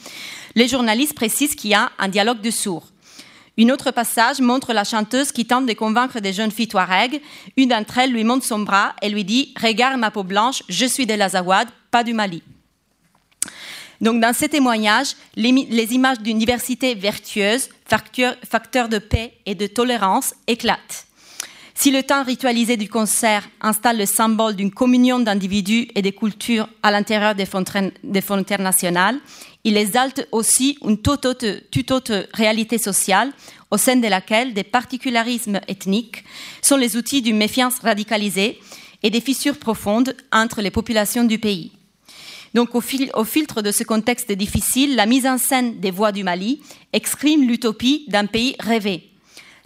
les 0.55 0.69
journalistes 0.69 1.15
précisent 1.15 1.55
qu'il 1.55 1.71
y 1.71 1.74
a 1.74 1.90
un 1.99 2.08
dialogue 2.08 2.40
de 2.40 2.51
sourds. 2.51 2.88
Une 3.58 3.71
autre 3.71 3.90
passage 3.90 4.40
montre 4.40 4.72
la 4.72 4.85
chanteuse 4.85 5.31
qui 5.31 5.44
tente 5.44 5.67
de 5.67 5.74
convaincre 5.74 6.21
des 6.21 6.33
jeunes 6.33 6.51
filles 6.51 6.69
touareg. 6.69 7.21
Une 7.56 7.69
d'entre 7.69 7.99
elles 7.99 8.10
lui 8.10 8.24
montre 8.24 8.47
son 8.47 8.60
bras 8.60 8.94
et 9.03 9.10
lui 9.10 9.24
dit 9.24 9.53
Regarde 9.60 10.01
ma 10.01 10.10
peau 10.10 10.24
blanche, 10.24 10.62
je 10.71 10.87
suis 10.87 11.05
de 11.05 11.15
l'Azawad, 11.15 11.69
pas 11.90 12.03
du 12.03 12.15
Mali. 12.15 12.42
Donc, 14.01 14.21
dans 14.21 14.33
ces 14.33 14.49
témoignages, 14.49 15.15
les, 15.37 15.94
images 15.94 16.19
d'une 16.19 16.38
diversité 16.38 16.94
vertueuse, 16.94 17.69
facteur 17.87 18.88
de 18.88 18.99
paix 18.99 19.35
et 19.47 19.55
de 19.55 19.67
tolérance, 19.69 20.35
éclatent. 20.49 21.06
Si 21.83 21.91
le 21.91 22.05
temps 22.05 22.23
ritualisé 22.23 22.77
du 22.77 22.89
concert 22.89 23.43
installe 23.61 23.99
le 23.99 24.07
symbole 24.07 24.55
d'une 24.55 24.71
communion 24.71 25.19
d'individus 25.19 25.89
et 25.97 26.01
de 26.01 26.11
cultures 26.11 26.69
à 26.81 26.93
l'intérieur 26.93 27.35
des 27.35 27.45
frontières, 27.45 28.61
nationales, 28.61 29.19
il 29.65 29.77
exalte 29.77 30.29
aussi 30.31 30.79
une 30.85 30.99
toute 30.99 31.27
autre, 31.27 32.29
réalité 32.35 32.79
sociale 32.79 33.33
au 33.73 33.79
sein 33.79 33.97
de 33.97 34.07
laquelle 34.07 34.55
des 34.55 34.63
particularismes 34.63 35.59
ethniques 35.67 36.23
sont 36.63 36.77
les 36.77 36.97
outils 36.97 37.21
d'une 37.21 37.37
méfiance 37.37 37.81
radicalisée 37.81 38.61
et 39.03 39.11
des 39.11 39.21
fissures 39.21 39.59
profondes 39.59 40.15
entre 40.31 40.63
les 40.63 40.71
populations 40.71 41.25
du 41.25 41.41
pays. 41.41 41.73
Donc, 42.55 42.77
au, 42.77 42.83
au 43.15 43.25
filtre 43.25 43.61
de 43.61 43.73
ce 43.73 43.83
contexte 43.83 44.31
difficile, 44.31 44.95
la 44.95 45.07
mise 45.07 45.27
en 45.27 45.37
scène 45.37 45.81
des 45.81 45.91
voix 45.91 46.13
du 46.13 46.23
Mali 46.23 46.63
exprime 46.93 47.45
l'utopie 47.45 48.05
d'un 48.07 48.27
pays 48.27 48.55
rêvé. 48.61 49.12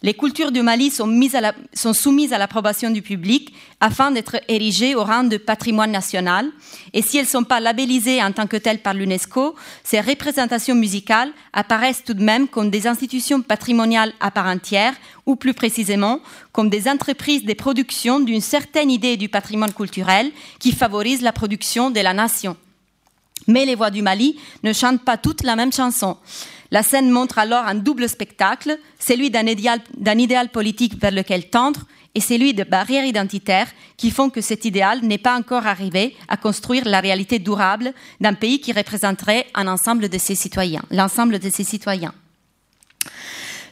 Les 0.06 0.14
cultures 0.14 0.52
du 0.52 0.62
Mali 0.62 0.92
sont, 0.92 1.92
soumises 1.92 2.32
à 2.32 2.38
l'approbation 2.38 2.90
du 2.90 3.02
public 3.02 3.52
afin 3.80 4.12
d'être 4.12 4.36
érigées 4.46 4.94
au 4.94 5.02
rang 5.02 5.24
de 5.24 5.36
patrimoine 5.36 5.90
national. 5.90 6.48
Et 6.92 7.02
si 7.02 7.18
elles 7.18 7.24
ne 7.24 7.28
sont 7.28 7.42
pas 7.42 7.58
labellisées 7.58 8.22
en 8.22 8.30
tant 8.30 8.46
que 8.46 8.56
telles 8.56 8.78
par 8.78 8.94
l'UNESCO, 8.94 9.56
ces 9.82 10.00
représentations 10.00 10.76
musicales 10.76 11.32
apparaissent 11.52 12.04
tout 12.04 12.14
de 12.14 12.22
même 12.22 12.46
comme 12.46 12.70
des 12.70 12.86
institutions 12.86 13.42
patrimoniales 13.42 14.12
à 14.20 14.30
part 14.30 14.46
entière, 14.46 14.94
ou 15.26 15.34
plus 15.34 15.54
précisément 15.54 16.20
comme 16.52 16.70
des 16.70 16.88
entreprises 16.88 17.44
de 17.44 17.54
production 17.54 18.20
d'une 18.20 18.40
certaine 18.40 18.92
idée 18.92 19.16
du 19.16 19.28
patrimoine 19.28 19.72
culturel 19.72 20.30
qui 20.60 20.70
favorise 20.70 21.20
la 21.20 21.32
production 21.32 21.90
de 21.90 21.98
la 21.98 22.14
nation. 22.14 22.56
Mais 23.48 23.64
les 23.64 23.74
voix 23.74 23.90
du 23.90 24.02
Mali 24.02 24.38
ne 24.62 24.72
chantent 24.72 25.04
pas 25.04 25.16
toutes 25.16 25.42
la 25.42 25.56
même 25.56 25.72
chanson. 25.72 26.16
La 26.70 26.82
scène 26.82 27.10
montre 27.10 27.38
alors 27.38 27.64
un 27.66 27.74
double 27.74 28.08
spectacle, 28.08 28.78
celui 28.98 29.30
d'un 29.30 29.46
idéal, 29.46 30.48
politique 30.48 31.00
vers 31.00 31.12
lequel 31.12 31.48
tendre 31.48 31.86
et 32.14 32.20
celui 32.20 32.54
de 32.54 32.64
barrières 32.64 33.04
identitaires 33.04 33.68
qui 33.96 34.10
font 34.10 34.30
que 34.30 34.40
cet 34.40 34.64
idéal 34.64 35.00
n'est 35.02 35.18
pas 35.18 35.36
encore 35.36 35.66
arrivé 35.66 36.16
à 36.28 36.36
construire 36.36 36.84
la 36.86 37.00
réalité 37.00 37.38
durable 37.38 37.92
d'un 38.20 38.32
pays 38.32 38.60
qui 38.60 38.72
représenterait 38.72 39.46
un 39.54 39.66
de 39.74 40.18
ses 40.18 40.34
citoyens, 40.34 40.82
l'ensemble 40.90 41.38
de 41.38 41.50
ses 41.50 41.64
citoyens. 41.64 42.14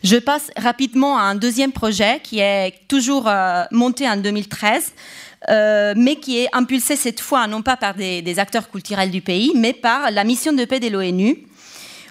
Je 0.02 0.16
passe 0.16 0.50
rapidement 0.58 1.16
à 1.16 1.22
un 1.22 1.34
deuxième 1.34 1.72
projet 1.72 2.20
qui 2.22 2.38
est 2.38 2.74
toujours 2.88 3.26
euh, 3.26 3.64
monté 3.70 4.06
en 4.06 4.18
2013, 4.18 4.92
euh, 5.48 5.94
mais 5.96 6.16
qui 6.16 6.40
est 6.40 6.48
impulsé 6.52 6.96
cette 6.96 7.20
fois 7.20 7.46
non 7.46 7.62
pas 7.62 7.78
par 7.78 7.94
des 7.94 8.38
acteurs 8.38 8.70
culturels 8.70 9.10
du 9.10 9.22
pays, 9.22 9.52
mais 9.56 9.72
par 9.72 10.10
la 10.10 10.24
mission 10.24 10.52
de 10.52 10.66
paix 10.66 10.78
de 10.80 10.88
l'ONU. 10.88 11.46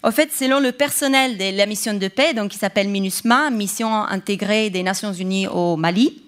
En 0.05 0.11
fait, 0.11 0.33
selon 0.33 0.59
le 0.59 0.73
personnel 0.73 1.37
de 1.37 1.55
la 1.55 1.65
mission 1.65 1.93
de 1.93 2.07
paix, 2.09 2.33
donc 2.33 2.51
qui 2.51 2.57
s'appelle 2.57 2.89
MINUSMA, 2.89 3.49
mission 3.51 3.93
intégrée 3.93 4.69
des 4.69 4.83
Nations 4.83 5.13
Unies 5.13 5.47
au 5.47 5.77
Mali, 5.77 6.21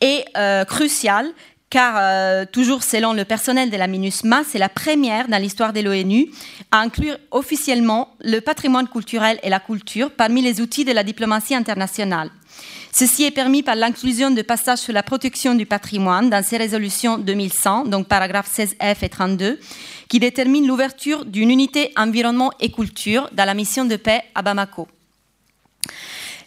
est 0.00 0.24
euh, 0.36 0.64
crucial 0.64 1.30
car, 1.70 1.94
euh, 1.96 2.44
toujours 2.50 2.82
selon 2.82 3.12
le 3.12 3.24
personnel 3.24 3.70
de 3.70 3.76
la 3.76 3.86
MINUSMA, 3.86 4.42
c'est 4.44 4.58
la 4.58 4.68
première 4.68 5.28
dans 5.28 5.40
l'histoire 5.40 5.72
de 5.72 5.80
l'ONU 5.80 6.26
à 6.72 6.80
inclure 6.80 7.16
officiellement 7.30 8.08
le 8.20 8.40
patrimoine 8.40 8.88
culturel 8.88 9.38
et 9.44 9.48
la 9.48 9.60
culture 9.60 10.10
parmi 10.10 10.42
les 10.42 10.60
outils 10.60 10.84
de 10.84 10.90
la 10.90 11.04
diplomatie 11.04 11.54
internationale. 11.54 12.30
Ceci 12.92 13.22
est 13.24 13.30
permis 13.30 13.62
par 13.62 13.76
l'inclusion 13.76 14.30
de 14.32 14.42
passages 14.42 14.80
sur 14.80 14.92
la 14.92 15.02
protection 15.04 15.54
du 15.54 15.64
patrimoine 15.64 16.28
dans 16.28 16.42
ces 16.44 16.56
résolutions 16.56 17.18
2100, 17.18 17.84
donc 17.86 18.08
paragraphes 18.08 18.50
16F 18.52 18.96
et 19.02 19.08
32, 19.08 19.60
qui 20.08 20.18
déterminent 20.18 20.66
l'ouverture 20.66 21.24
d'une 21.24 21.50
unité 21.50 21.92
environnement 21.96 22.50
et 22.60 22.70
culture 22.72 23.30
dans 23.32 23.44
la 23.44 23.54
mission 23.54 23.84
de 23.84 23.94
paix 23.96 24.22
à 24.34 24.42
Bamako. 24.42 24.88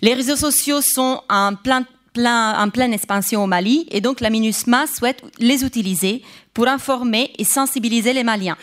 Les 0.02 0.14
réseaux 0.14 0.36
sociaux 0.36 0.82
sont 0.82 1.22
en, 1.30 1.56
plein, 1.56 1.86
plein- 2.12 2.62
en 2.62 2.70
pleine 2.70 2.94
expansion 2.94 3.42
au 3.42 3.48
Mali 3.48 3.88
et 3.90 4.02
donc 4.02 4.20
la 4.20 4.30
MINUSMA 4.30 4.86
souhaite 4.88 5.24
les 5.40 5.64
utiliser 5.64 6.24
pour 6.54 6.68
informer 6.68 7.32
et 7.38 7.46
sensibiliser 7.46 8.12
les 8.12 8.24
Maliens. 8.26 8.58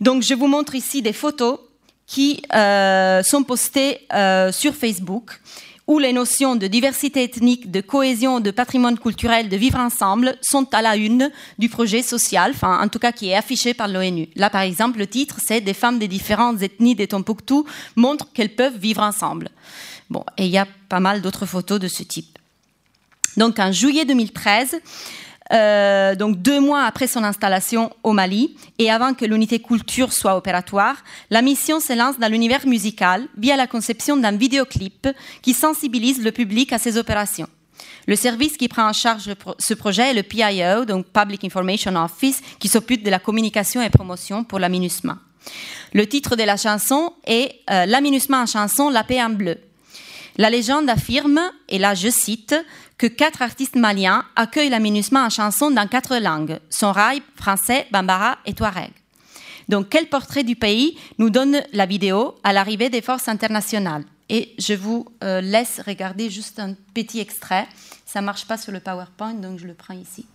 Donc 0.00 0.22
je 0.22 0.32
vous 0.32 0.46
montre 0.46 0.74
ici 0.74 1.02
des 1.02 1.12
photos 1.12 1.58
qui 2.06 2.40
euh, 2.54 3.22
sont 3.22 3.42
postées 3.44 3.98
euh, 4.14 4.50
sur 4.52 4.74
Facebook 4.74 5.38
où 5.88 5.98
les 5.98 6.12
notions 6.12 6.54
de 6.54 6.66
diversité 6.66 7.24
ethnique, 7.24 7.70
de 7.70 7.80
cohésion, 7.80 8.40
de 8.40 8.50
patrimoine 8.50 8.98
culturel, 8.98 9.48
de 9.48 9.56
vivre 9.56 9.78
ensemble 9.78 10.36
sont 10.42 10.72
à 10.74 10.82
la 10.82 10.96
une 10.96 11.30
du 11.58 11.70
projet 11.70 12.02
social, 12.02 12.52
enfin 12.54 12.78
en 12.80 12.88
tout 12.88 12.98
cas 12.98 13.10
qui 13.10 13.30
est 13.30 13.34
affiché 13.34 13.72
par 13.72 13.88
l'ONU. 13.88 14.28
Là 14.36 14.50
par 14.50 14.60
exemple, 14.60 14.98
le 14.98 15.06
titre 15.06 15.38
c'est 15.44 15.62
Des 15.62 15.74
femmes 15.74 15.98
des 15.98 16.06
différentes 16.06 16.62
ethnies 16.62 16.94
des 16.94 17.08
Tombouctou 17.08 17.64
montrent 17.96 18.30
qu'elles 18.32 18.54
peuvent 18.54 18.76
vivre 18.76 19.02
ensemble. 19.02 19.48
Bon, 20.10 20.24
et 20.36 20.44
il 20.44 20.50
y 20.50 20.58
a 20.58 20.68
pas 20.88 21.00
mal 21.00 21.22
d'autres 21.22 21.46
photos 21.46 21.80
de 21.80 21.88
ce 21.88 22.02
type. 22.02 22.38
Donc 23.38 23.58
en 23.58 23.72
juillet 23.72 24.04
2013, 24.04 24.80
euh, 25.52 26.14
donc 26.14 26.36
deux 26.42 26.60
mois 26.60 26.84
après 26.84 27.06
son 27.06 27.24
installation 27.24 27.90
au 28.02 28.12
Mali 28.12 28.54
et 28.78 28.90
avant 28.90 29.14
que 29.14 29.24
l'unité 29.24 29.60
culture 29.60 30.12
soit 30.12 30.36
opératoire, 30.36 30.96
la 31.30 31.42
mission 31.42 31.80
se 31.80 31.94
lance 31.94 32.18
dans 32.18 32.30
l'univers 32.30 32.66
musical 32.66 33.26
via 33.36 33.56
la 33.56 33.66
conception 33.66 34.16
d'un 34.16 34.36
vidéoclip 34.36 35.08
qui 35.40 35.54
sensibilise 35.54 36.22
le 36.22 36.32
public 36.32 36.72
à 36.72 36.78
ces 36.78 36.98
opérations. 36.98 37.48
Le 38.06 38.16
service 38.16 38.56
qui 38.56 38.68
prend 38.68 38.88
en 38.88 38.92
charge 38.92 39.30
ce 39.58 39.74
projet 39.74 40.10
est 40.10 40.14
le 40.14 40.22
PIO, 40.22 40.84
donc 40.86 41.06
Public 41.06 41.44
Information 41.44 41.94
Office, 41.96 42.42
qui 42.58 42.68
s'occupe 42.68 43.04
de 43.04 43.10
la 43.10 43.18
communication 43.18 43.82
et 43.82 43.90
promotion 43.90 44.44
pour 44.44 44.58
la 44.58 44.68
MINUSMA. 44.68 45.18
Le 45.92 46.06
titre 46.06 46.36
de 46.36 46.42
la 46.42 46.56
chanson 46.56 47.12
est 47.26 47.60
euh, 47.70 47.86
La 47.86 48.00
MINUSMA 48.00 48.42
en 48.42 48.46
chanson, 48.46 48.90
la 48.90 49.04
paix 49.04 49.22
en 49.22 49.30
bleu. 49.30 49.58
La 50.36 50.50
légende 50.50 50.88
affirme, 50.88 51.40
et 51.68 51.78
là 51.78 51.94
je 51.94 52.08
cite, 52.08 52.54
que 52.98 53.06
quatre 53.06 53.42
artistes 53.42 53.76
maliens 53.76 54.24
accueillent 54.34 54.70
la 54.70 54.80
MINUSMA 54.80 55.24
en 55.24 55.30
chanson 55.30 55.70
dans 55.70 55.86
quatre 55.86 56.16
langues, 56.18 56.58
Sonraï, 56.68 57.22
français, 57.36 57.86
bambara 57.92 58.38
et 58.44 58.52
touareg. 58.52 58.92
Donc 59.68 59.88
quel 59.88 60.08
portrait 60.08 60.44
du 60.44 60.56
pays 60.56 60.98
nous 61.18 61.30
donne 61.30 61.62
la 61.72 61.86
vidéo 61.86 62.34
à 62.42 62.52
l'arrivée 62.52 62.90
des 62.90 63.02
forces 63.02 63.28
internationales? 63.28 64.04
Et 64.28 64.54
je 64.58 64.74
vous 64.74 65.06
euh, 65.22 65.40
laisse 65.40 65.80
regarder 65.86 66.28
juste 66.28 66.58
un 66.58 66.74
petit 66.92 67.20
extrait. 67.20 67.66
Ça 68.04 68.20
marche 68.20 68.46
pas 68.46 68.58
sur 68.58 68.72
le 68.72 68.80
PowerPoint, 68.80 69.34
donc 69.34 69.58
je 69.58 69.66
le 69.66 69.74
prends 69.74 69.94
ici. 69.94 70.26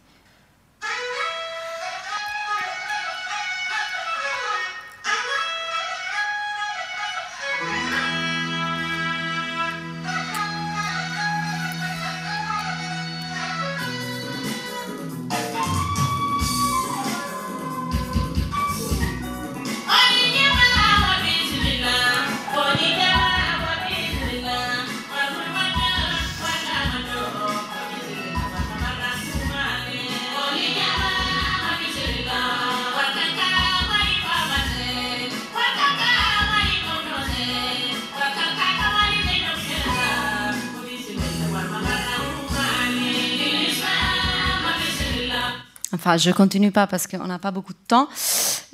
Enfin, 46.04 46.18
je 46.18 46.32
continue 46.32 46.72
pas 46.72 46.86
parce 46.86 47.08
qu'on 47.08 47.28
n'a 47.28 47.40
pas 47.40 47.52
beaucoup 47.52 47.74
de 47.74 47.88
temps, 47.88 48.10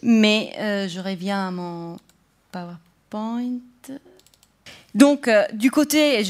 mais 0.02 0.52
euh, 0.58 0.88
je 0.88 1.00
reviens 1.00 1.50
à 1.50 1.52
mon 1.52 1.98
PowerPoint. 2.52 3.60
Donc, 4.96 5.28
euh, 5.28 5.44
du 5.54 5.70
côté, 5.70 6.24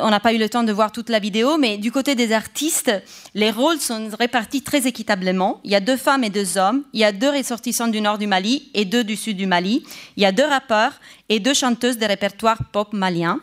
on 0.00 0.08
n'a 0.08 0.20
pas 0.20 0.32
eu 0.32 0.38
le 0.38 0.48
temps 0.48 0.62
de 0.62 0.72
voir 0.72 0.92
toute 0.92 1.10
la 1.10 1.18
vidéo, 1.18 1.58
mais 1.58 1.76
du 1.76 1.92
côté 1.92 2.14
des 2.14 2.32
artistes, 2.32 2.90
les 3.34 3.50
rôles 3.50 3.78
sont 3.78 4.08
répartis 4.18 4.62
très 4.62 4.86
équitablement. 4.86 5.60
Il 5.62 5.70
y 5.70 5.74
a 5.74 5.80
deux 5.80 5.98
femmes 5.98 6.24
et 6.24 6.30
deux 6.30 6.56
hommes. 6.56 6.84
Il 6.94 7.00
y 7.00 7.04
a 7.04 7.12
deux 7.12 7.28
ressortissants 7.28 7.88
du 7.88 8.00
nord 8.00 8.16
du 8.16 8.26
Mali 8.26 8.70
et 8.72 8.86
deux 8.86 9.04
du 9.04 9.16
sud 9.16 9.36
du 9.36 9.46
Mali. 9.46 9.84
Il 10.16 10.22
y 10.22 10.26
a 10.26 10.32
deux 10.32 10.46
rappeurs 10.46 10.94
et 11.28 11.38
deux 11.38 11.52
chanteuses 11.52 11.98
de 11.98 12.06
répertoire 12.06 12.58
pop 12.72 12.94
malien. 12.94 13.40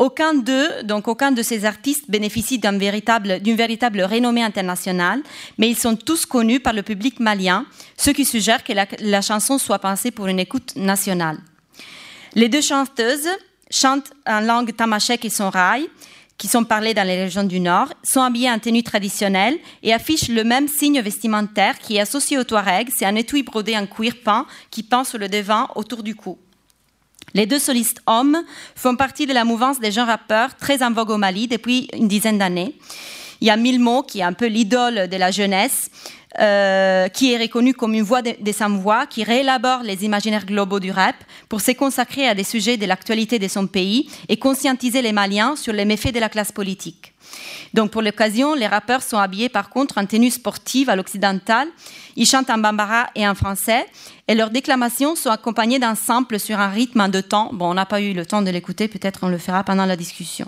Aucun 0.00 0.32
d'eux, 0.32 0.82
donc 0.82 1.08
aucun 1.08 1.30
de 1.30 1.42
ces 1.42 1.66
artistes 1.66 2.10
bénéficie 2.10 2.58
d'une 2.58 2.78
véritable, 2.78 3.38
véritable 3.44 4.00
renommée 4.00 4.42
internationale, 4.42 5.20
mais 5.58 5.68
ils 5.68 5.76
sont 5.76 5.94
tous 5.94 6.24
connus 6.24 6.58
par 6.58 6.72
le 6.72 6.82
public 6.82 7.20
malien, 7.20 7.66
ce 7.98 8.08
qui 8.08 8.24
suggère 8.24 8.64
que 8.64 8.72
la, 8.72 9.20
chanson 9.20 9.58
soit 9.58 9.78
pensée 9.78 10.10
pour 10.10 10.26
une 10.28 10.38
écoute 10.38 10.74
nationale. 10.74 11.36
Les 12.34 12.48
deux 12.48 12.62
chanteuses 12.62 13.28
chantent 13.70 14.10
en 14.26 14.40
langue 14.40 14.74
tamashek 14.74 15.22
et 15.26 15.28
sonrail, 15.28 15.86
qui 16.38 16.48
sont 16.48 16.64
parlées 16.64 16.94
dans 16.94 17.06
les 17.06 17.24
régions 17.24 17.44
du 17.44 17.60
Nord, 17.60 17.92
sont 18.02 18.22
habillées 18.22 18.50
en 18.50 18.58
tenue 18.58 18.82
traditionnelle 18.82 19.58
et 19.82 19.92
affichent 19.92 20.30
le 20.30 20.44
même 20.44 20.66
signe 20.66 21.02
vestimentaire 21.02 21.78
qui 21.78 21.96
est 21.96 22.00
associé 22.00 22.38
au 22.38 22.44
Touareg, 22.44 22.88
c'est 22.96 23.04
un 23.04 23.16
étui 23.16 23.42
brodé 23.42 23.76
en 23.76 23.86
cuir 23.86 24.14
peint 24.24 24.46
qui 24.70 24.82
pend 24.82 25.04
sur 25.04 25.18
le 25.18 25.28
devant 25.28 25.68
autour 25.74 26.02
du 26.02 26.14
cou. 26.14 26.38
Les 27.34 27.46
deux 27.46 27.58
solistes 27.58 28.02
hommes 28.06 28.38
font 28.74 28.96
partie 28.96 29.26
de 29.26 29.32
la 29.32 29.44
mouvance 29.44 29.80
des 29.80 29.92
jeunes 29.92 30.06
rappeurs 30.06 30.56
très 30.56 30.82
en 30.82 30.92
vogue 30.92 31.10
au 31.10 31.16
Mali 31.16 31.46
depuis 31.48 31.88
une 31.94 32.08
dizaine 32.08 32.38
d'années. 32.38 32.74
Il 33.40 33.46
y 33.46 33.50
a 33.50 33.56
Milmo, 33.56 34.02
qui 34.02 34.20
est 34.20 34.24
un 34.24 34.34
peu 34.34 34.46
l'idole 34.46 35.08
de 35.08 35.16
la 35.16 35.30
jeunesse, 35.30 35.90
euh, 36.38 37.08
qui 37.08 37.32
est 37.32 37.38
reconnu 37.38 37.74
comme 37.74 37.94
une 37.94 38.02
voix 38.02 38.22
des 38.22 38.36
de 38.40 38.52
sans-voix, 38.52 39.06
qui 39.06 39.24
réélabore 39.24 39.82
les 39.82 40.04
imaginaires 40.04 40.44
globaux 40.44 40.78
du 40.78 40.90
rap 40.90 41.16
pour 41.48 41.60
se 41.60 41.72
consacrer 41.72 42.28
à 42.28 42.34
des 42.34 42.44
sujets 42.44 42.76
de 42.76 42.86
l'actualité 42.86 43.38
de 43.38 43.48
son 43.48 43.66
pays 43.66 44.08
et 44.28 44.36
conscientiser 44.36 45.02
les 45.02 45.12
Maliens 45.12 45.56
sur 45.56 45.72
les 45.72 45.84
méfaits 45.84 46.14
de 46.14 46.20
la 46.20 46.28
classe 46.28 46.52
politique. 46.52 47.14
Donc 47.74 47.90
pour 47.90 48.02
l'occasion, 48.02 48.54
les 48.54 48.66
rappeurs 48.66 49.02
sont 49.02 49.18
habillés 49.18 49.48
par 49.48 49.70
contre 49.70 49.98
en 49.98 50.06
tenue 50.06 50.30
sportive 50.30 50.90
à 50.90 50.96
l'occidental. 50.96 51.68
Ils 52.16 52.26
chantent 52.26 52.50
en 52.50 52.58
bambara 52.58 53.08
et 53.14 53.26
en 53.26 53.34
français 53.34 53.86
et 54.30 54.36
leurs 54.36 54.50
déclamations 54.50 55.16
sont 55.16 55.30
accompagnées 55.30 55.80
d'un 55.80 55.96
sample 55.96 56.38
sur 56.38 56.60
un 56.60 56.68
rythme 56.68 57.08
deux 57.08 57.20
temps. 57.20 57.50
Bon, 57.52 57.68
on 57.68 57.74
n'a 57.74 57.84
pas 57.84 58.00
eu 58.00 58.12
le 58.12 58.24
temps 58.24 58.42
de 58.42 58.50
l'écouter, 58.50 58.86
peut-être 58.86 59.18
on 59.22 59.28
le 59.28 59.38
fera 59.38 59.64
pendant 59.64 59.86
la 59.86 59.96
discussion. 59.96 60.46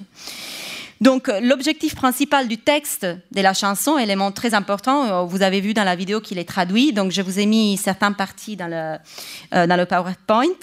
Donc 1.01 1.29
l'objectif 1.43 1.97
principal 1.97 2.47
du 2.47 2.59
texte 2.59 3.05
de 3.05 3.41
la 3.41 3.55
chanson, 3.55 3.99
élément 3.99 4.31
très 4.31 4.55
important, 4.55 5.05
euh, 5.07 5.23
vous 5.25 5.43
avez 5.43 5.61
vu 5.61 5.75
dans 5.75 5.83
la 5.83 5.97
vidéo 5.97 6.21
qu'il 6.21 6.39
est 6.39 6.49
traduit, 6.49 6.93
donc 6.93 7.11
je 7.11 7.23
vous 7.23 7.41
ai 7.41 7.47
mis 7.47 7.77
certaines 7.77 8.15
parties 8.15 8.55
dans 8.55 8.69
le, 8.69 8.99
euh, 9.53 9.67
dans 9.67 9.77
le 9.77 9.85
PowerPoint. 9.85 10.61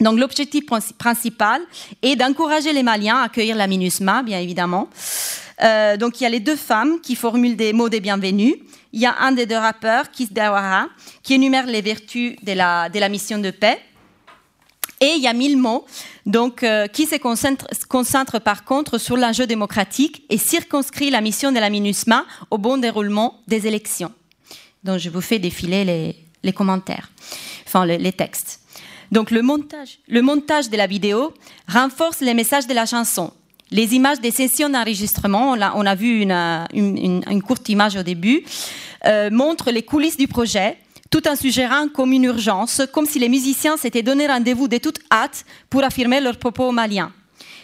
Donc 0.00 0.18
l'objectif 0.18 0.64
principal 0.96 1.60
est 2.00 2.16
d'encourager 2.16 2.72
les 2.72 2.82
Maliens 2.82 3.18
à 3.18 3.24
accueillir 3.24 3.56
la 3.56 3.66
MINUSMA, 3.66 4.22
bien 4.22 4.38
évidemment. 4.38 4.88
Euh, 5.62 5.98
donc 5.98 6.18
il 6.18 6.24
y 6.24 6.26
a 6.26 6.30
les 6.30 6.40
deux 6.40 6.56
femmes 6.56 6.98
qui 7.02 7.14
formulent 7.14 7.56
des 7.56 7.74
mots 7.74 7.90
de 7.90 7.98
bienvenue. 7.98 8.56
Il 8.92 9.00
y 9.00 9.06
a 9.06 9.16
un 9.20 9.32
des 9.32 9.46
deux 9.46 9.56
rappeurs, 9.56 10.10
Kis 10.10 10.28
Dawara, 10.30 10.88
qui 11.22 11.34
énumère 11.34 11.66
les 11.66 11.80
vertus 11.80 12.36
de 12.42 12.52
la, 12.52 13.08
mission 13.08 13.38
de 13.38 13.50
paix. 13.50 13.78
Et 15.00 15.14
il 15.16 15.22
y 15.22 15.26
a 15.26 15.32
mille 15.32 15.56
mots, 15.56 15.84
donc, 16.26 16.62
euh, 16.62 16.86
qui 16.86 17.06
se 17.06 17.16
concentre, 17.16 18.38
par 18.38 18.64
contre 18.64 18.98
sur 18.98 19.16
l'enjeu 19.16 19.46
démocratique 19.46 20.24
et 20.30 20.38
circonscrit 20.38 21.10
la 21.10 21.20
mission 21.20 21.50
de 21.50 21.58
la 21.58 21.70
MINUSMA 21.70 22.24
au 22.50 22.58
bon 22.58 22.76
déroulement 22.76 23.40
des 23.48 23.66
élections. 23.66 24.12
Donc, 24.84 24.98
je 24.98 25.10
vous 25.10 25.20
fais 25.20 25.38
défiler 25.38 25.84
les, 25.84 26.16
les 26.42 26.52
commentaires, 26.52 27.10
enfin 27.66 27.84
les, 27.84 27.98
les, 27.98 28.12
textes. 28.12 28.60
Donc, 29.10 29.30
le 29.30 29.42
montage, 29.42 29.98
le 30.06 30.22
montage 30.22 30.70
de 30.70 30.76
la 30.76 30.86
vidéo 30.86 31.34
renforce 31.66 32.20
les 32.20 32.34
messages 32.34 32.66
de 32.66 32.74
la 32.74 32.86
chanson. 32.86 33.32
Les 33.72 33.94
images 33.94 34.20
des 34.20 34.30
sessions 34.30 34.68
d'enregistrement, 34.68 35.56
on, 35.74 35.86
a 35.86 35.94
vu 35.94 36.20
une, 36.20 36.66
une, 36.74 37.42
courte 37.42 37.70
image 37.70 37.96
au 37.96 38.02
début, 38.02 38.44
euh, 39.06 39.30
montrent 39.30 39.70
les 39.70 39.82
coulisses 39.82 40.18
du 40.18 40.28
projet 40.28 40.76
tout 41.10 41.26
en 41.26 41.36
suggérant 41.36 41.88
comme 41.88 42.12
une 42.12 42.24
urgence, 42.24 42.82
comme 42.92 43.06
si 43.06 43.18
les 43.18 43.28
musiciens 43.28 43.76
s'étaient 43.76 44.02
donné 44.02 44.26
rendez-vous 44.26 44.68
de 44.68 44.78
toute 44.78 44.98
hâte 45.10 45.44
pour 45.68 45.84
affirmer 45.84 46.20
leurs 46.20 46.38
propos 46.38 46.68
aux 46.68 46.72
Maliens. 46.72 47.12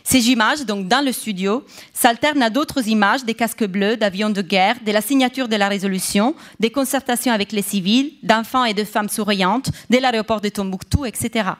Ces 0.02 0.30
images, 0.30 0.64
donc 0.64 0.88
dans 0.88 1.04
le 1.04 1.12
studio, 1.12 1.64
s'alternent 1.92 2.42
à 2.42 2.48
d'autres 2.48 2.88
images 2.88 3.24
des 3.24 3.34
casques 3.34 3.66
bleus, 3.66 3.98
d'avions 3.98 4.30
de 4.30 4.40
guerre, 4.40 4.76
de 4.84 4.92
la 4.92 5.02
signature 5.02 5.48
de 5.48 5.56
la 5.56 5.68
résolution, 5.68 6.34
des 6.58 6.70
concertations 6.70 7.32
avec 7.32 7.52
les 7.52 7.60
civils, 7.60 8.12
d'enfants 8.22 8.64
et 8.64 8.72
de 8.72 8.84
femmes 8.84 9.10
souriantes, 9.10 9.70
de 9.90 9.98
l'aéroport 9.98 10.40
de 10.40 10.48
Tombouctou, 10.48 11.04
etc. 11.04 11.50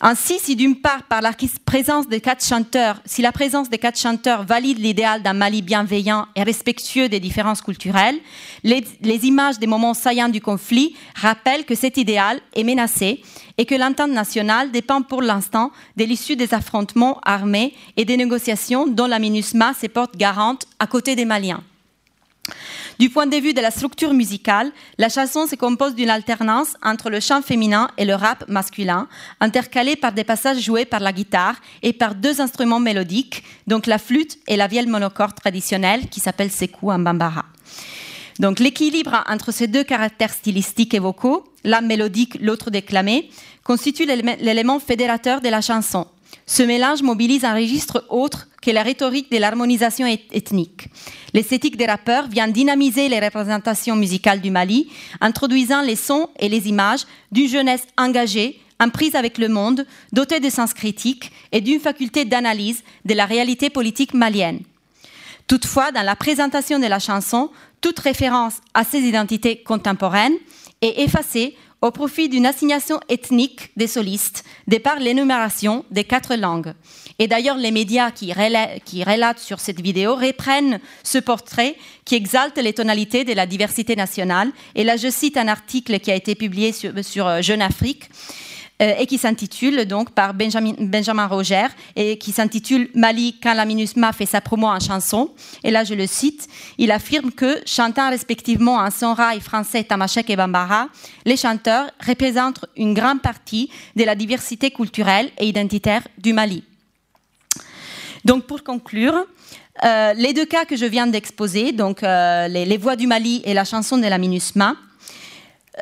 Ainsi, 0.00 0.38
si 0.38 0.54
d'une 0.54 0.76
part, 0.76 1.02
par 1.04 1.20
la 1.20 1.32
présence 1.64 2.06
des 2.06 2.20
quatre 2.20 2.44
chanteurs, 2.44 3.02
si 3.04 3.20
la 3.20 3.32
présence 3.32 3.68
des 3.68 3.78
quatre 3.78 3.98
chanteurs 3.98 4.44
valide 4.44 4.78
l'idéal 4.78 5.22
d'un 5.22 5.32
Mali 5.32 5.60
bienveillant 5.60 6.26
et 6.36 6.44
respectueux 6.44 7.08
des 7.08 7.18
différences 7.18 7.62
culturelles, 7.62 8.16
les, 8.62 8.84
images 9.26 9.58
des 9.58 9.66
moments 9.66 9.94
saillants 9.94 10.28
du 10.28 10.40
conflit 10.40 10.94
rappellent 11.16 11.64
que 11.64 11.74
cet 11.74 11.96
idéal 11.96 12.40
est 12.54 12.62
menacé 12.62 13.22
et 13.56 13.66
que 13.66 13.74
l'entente 13.74 14.12
nationale 14.12 14.70
dépend 14.70 15.02
pour 15.02 15.20
l'instant 15.20 15.72
de 15.96 16.04
l'issue 16.04 16.36
des 16.36 16.54
affrontements 16.54 17.20
armés 17.24 17.74
et 17.96 18.04
des 18.04 18.16
négociations 18.16 18.86
dont 18.86 19.06
la 19.06 19.18
MINUSMA 19.18 19.74
se 19.74 19.88
porte 19.88 20.16
garante 20.16 20.66
à 20.78 20.86
côté 20.86 21.16
des 21.16 21.24
Maliens. 21.24 21.64
Du 22.98 23.10
point 23.10 23.28
de 23.28 23.36
vue 23.36 23.54
de 23.54 23.60
la 23.60 23.70
structure 23.70 24.12
musicale, 24.12 24.72
la 24.98 25.08
chanson 25.08 25.46
se 25.46 25.54
compose 25.54 25.94
d'une 25.94 26.10
alternance 26.10 26.74
entre 26.82 27.10
le 27.10 27.20
chant 27.20 27.42
féminin 27.42 27.88
et 27.96 28.04
le 28.04 28.16
rap 28.16 28.48
masculin, 28.48 29.06
intercalé 29.38 29.94
par 29.94 30.10
des 30.10 30.24
passages 30.24 30.60
joués 30.60 30.84
par 30.84 30.98
la 30.98 31.12
guitare 31.12 31.54
et 31.82 31.92
par 31.92 32.16
deux 32.16 32.40
instruments 32.40 32.80
mélodiques, 32.80 33.44
donc 33.68 33.86
la 33.86 33.98
flûte 33.98 34.38
et 34.48 34.56
la 34.56 34.66
vielle 34.66 34.88
monocorde 34.88 35.36
traditionnelle 35.36 36.08
qui 36.08 36.18
s'appelle 36.18 36.50
sekou 36.50 36.90
en 36.90 36.98
bambara. 36.98 37.44
Donc 38.40 38.58
l'équilibre 38.58 39.22
entre 39.28 39.52
ces 39.52 39.68
deux 39.68 39.84
caractères 39.84 40.32
stylistiques 40.32 40.94
et 40.94 40.98
vocaux, 40.98 41.44
l'un 41.62 41.82
mélodique, 41.82 42.36
l'autre 42.40 42.72
déclamé, 42.72 43.30
constitue 43.62 44.06
l'élément 44.06 44.80
fédérateur 44.80 45.40
de 45.40 45.48
la 45.48 45.60
chanson. 45.60 46.08
Ce 46.46 46.64
mélange 46.64 47.02
mobilise 47.02 47.44
un 47.44 47.54
registre 47.54 48.04
autre 48.08 48.48
que 48.60 48.70
la 48.72 48.82
rhétorique 48.82 49.30
de 49.30 49.38
l'harmonisation 49.38 50.06
ethnique. 50.06 50.88
L'esthétique 51.34 51.76
des 51.76 51.86
rappeurs 51.86 52.28
vient 52.28 52.48
dynamiser 52.48 53.08
les 53.08 53.20
représentations 53.20 53.96
musicales 53.96 54.40
du 54.40 54.50
Mali, 54.50 54.88
introduisant 55.20 55.82
les 55.82 55.96
sons 55.96 56.28
et 56.38 56.48
les 56.48 56.68
images 56.68 57.06
d'une 57.30 57.48
jeunesse 57.48 57.86
engagée, 57.96 58.60
en 58.80 58.90
prise 58.90 59.14
avec 59.14 59.38
le 59.38 59.48
monde, 59.48 59.86
dotée 60.12 60.40
de 60.40 60.50
sens 60.50 60.72
critique 60.72 61.32
et 61.52 61.60
d'une 61.60 61.80
faculté 61.80 62.24
d'analyse 62.24 62.82
de 63.04 63.14
la 63.14 63.26
réalité 63.26 63.70
politique 63.70 64.14
malienne. 64.14 64.60
Toutefois, 65.48 65.92
dans 65.92 66.02
la 66.02 66.14
présentation 66.14 66.78
de 66.78 66.86
la 66.86 66.98
chanson, 66.98 67.50
toute 67.80 67.98
référence 67.98 68.54
à 68.74 68.84
ces 68.84 69.00
identités 69.00 69.62
contemporaines 69.62 70.36
est 70.80 71.02
effacée 71.02 71.56
au 71.80 71.90
profit 71.90 72.28
d'une 72.28 72.46
assignation 72.46 73.00
ethnique 73.08 73.70
des 73.76 73.86
solistes, 73.86 74.44
de 74.66 74.78
par 74.78 74.98
l'énumération 74.98 75.84
des 75.90 76.04
quatre 76.04 76.34
langues. 76.34 76.74
Et 77.20 77.28
d'ailleurs, 77.28 77.56
les 77.56 77.70
médias 77.70 78.10
qui, 78.10 78.32
relatent, 78.32 79.38
sur 79.38 79.60
cette 79.60 79.80
vidéo 79.80 80.14
reprennent 80.14 80.80
ce 81.02 81.18
portrait 81.18 81.76
qui 82.04 82.14
exalte 82.14 82.58
les 82.58 82.72
tonalités 82.72 83.24
de 83.24 83.32
la 83.32 83.46
diversité 83.46 83.96
nationale. 83.96 84.50
Et 84.74 84.84
là, 84.84 84.96
je 84.96 85.08
cite 85.08 85.36
un 85.36 85.48
article 85.48 85.98
qui 86.00 86.10
a 86.10 86.14
été 86.14 86.34
publié 86.34 86.72
sur, 86.72 86.92
sur 87.04 87.42
Jeune 87.42 87.62
Afrique 87.62 88.04
euh, 88.04 88.47
et 88.80 89.06
qui 89.06 89.18
s'intitule 89.18 89.86
donc 89.86 90.10
par 90.10 90.34
Benjamin, 90.34 90.74
Benjamin 90.78 91.26
Roger 91.26 91.66
et 91.96 92.16
qui 92.16 92.32
s'intitule 92.32 92.88
Mali 92.94 93.36
quand 93.42 93.54
la 93.54 93.64
MINUSMA 93.64 94.12
fait 94.12 94.26
sa 94.26 94.40
promo 94.40 94.68
en 94.68 94.78
chanson. 94.78 95.30
Et 95.64 95.70
là, 95.70 95.84
je 95.84 95.94
le 95.94 96.06
cite, 96.06 96.48
il 96.78 96.90
affirme 96.92 97.32
que, 97.32 97.60
chantant 97.66 98.10
respectivement 98.10 98.76
en 98.76 98.90
sonrail 98.90 99.40
français, 99.40 99.84
tamashek 99.84 100.30
et 100.30 100.36
bambara, 100.36 100.88
les 101.24 101.36
chanteurs 101.36 101.90
représentent 102.06 102.64
une 102.76 102.94
grande 102.94 103.20
partie 103.20 103.70
de 103.96 104.04
la 104.04 104.14
diversité 104.14 104.70
culturelle 104.70 105.30
et 105.38 105.48
identitaire 105.48 106.06
du 106.16 106.32
Mali. 106.32 106.62
Donc, 108.24 108.46
pour 108.46 108.62
conclure, 108.62 109.26
euh, 109.84 110.12
les 110.14 110.32
deux 110.32 110.44
cas 110.44 110.64
que 110.64 110.76
je 110.76 110.84
viens 110.84 111.06
d'exposer, 111.06 111.72
donc 111.72 112.02
euh, 112.02 112.48
les, 112.48 112.64
les, 112.64 112.76
voix 112.76 112.96
du 112.96 113.06
Mali 113.06 113.42
et 113.44 113.54
la 113.54 113.64
chanson 113.64 113.96
de 113.96 114.06
la 114.06 114.18
MINUSMA, 114.18 114.74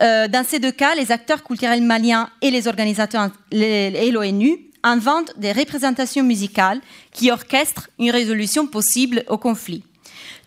euh, 0.03 0.29
dans 0.29 0.45
ces 0.45 0.59
deux 0.59 0.73
cas, 0.73 0.95
les 0.95 1.13
acteurs 1.13 1.43
culturels 1.43 1.83
maliens 1.83 2.31
et 2.43 2.51
les 2.51 2.69
organisateurs 2.69 3.31
les, 3.51 3.93
et 3.95 4.11
l'ONU 4.11 4.59
inventent 4.83 5.33
des 5.37 5.53
représentations 5.53 6.23
musicales 6.23 6.81
qui 7.13 7.31
orchestrent 7.31 7.89
une 7.99 8.11
résolution 8.11 8.67
possible 8.67 9.25
au 9.29 9.39
conflit. 9.39 9.83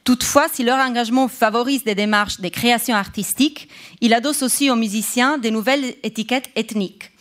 Toutefois, 0.04 0.48
si 0.52 0.64
leur 0.64 0.80
engagement 0.80 1.28
favorise 1.28 1.84
des 1.84 1.96
démarches 1.96 2.40
de 2.40 2.48
création 2.48 2.96
artistique, 2.96 3.70
il 4.02 4.14
adosse 4.14 4.42
aussi 4.42 4.70
aux 4.72 4.76
musiciens 4.76 5.38
des 5.38 5.52
nouvelles 5.52 5.96
étiquettes 6.04 6.50
ethniques. 6.56 7.12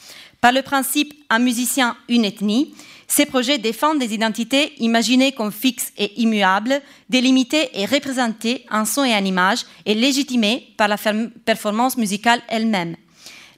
Par 0.40 0.52
le 0.52 0.62
principe 0.62 1.12
un 1.28 1.40
musicien, 1.40 1.96
une 2.08 2.24
ethnie, 2.24 2.72
Ces 3.08 3.24
projets 3.24 3.58
défendent 3.58 3.98
des 3.98 4.12
identités 4.12 4.74
imaginées 4.78 5.32
comme 5.32 5.50
fixes 5.50 5.92
et 5.96 6.20
immuables, 6.20 6.80
délimitées 7.08 7.70
et 7.72 7.86
représentées 7.86 8.66
en 8.70 8.84
son 8.84 9.02
et 9.02 9.14
en 9.14 9.24
image, 9.24 9.64
et 9.86 9.94
légitimées 9.94 10.68
par 10.76 10.88
la 10.88 10.98
performance 11.44 11.96
musicale 11.96 12.42
elle-même. 12.48 12.96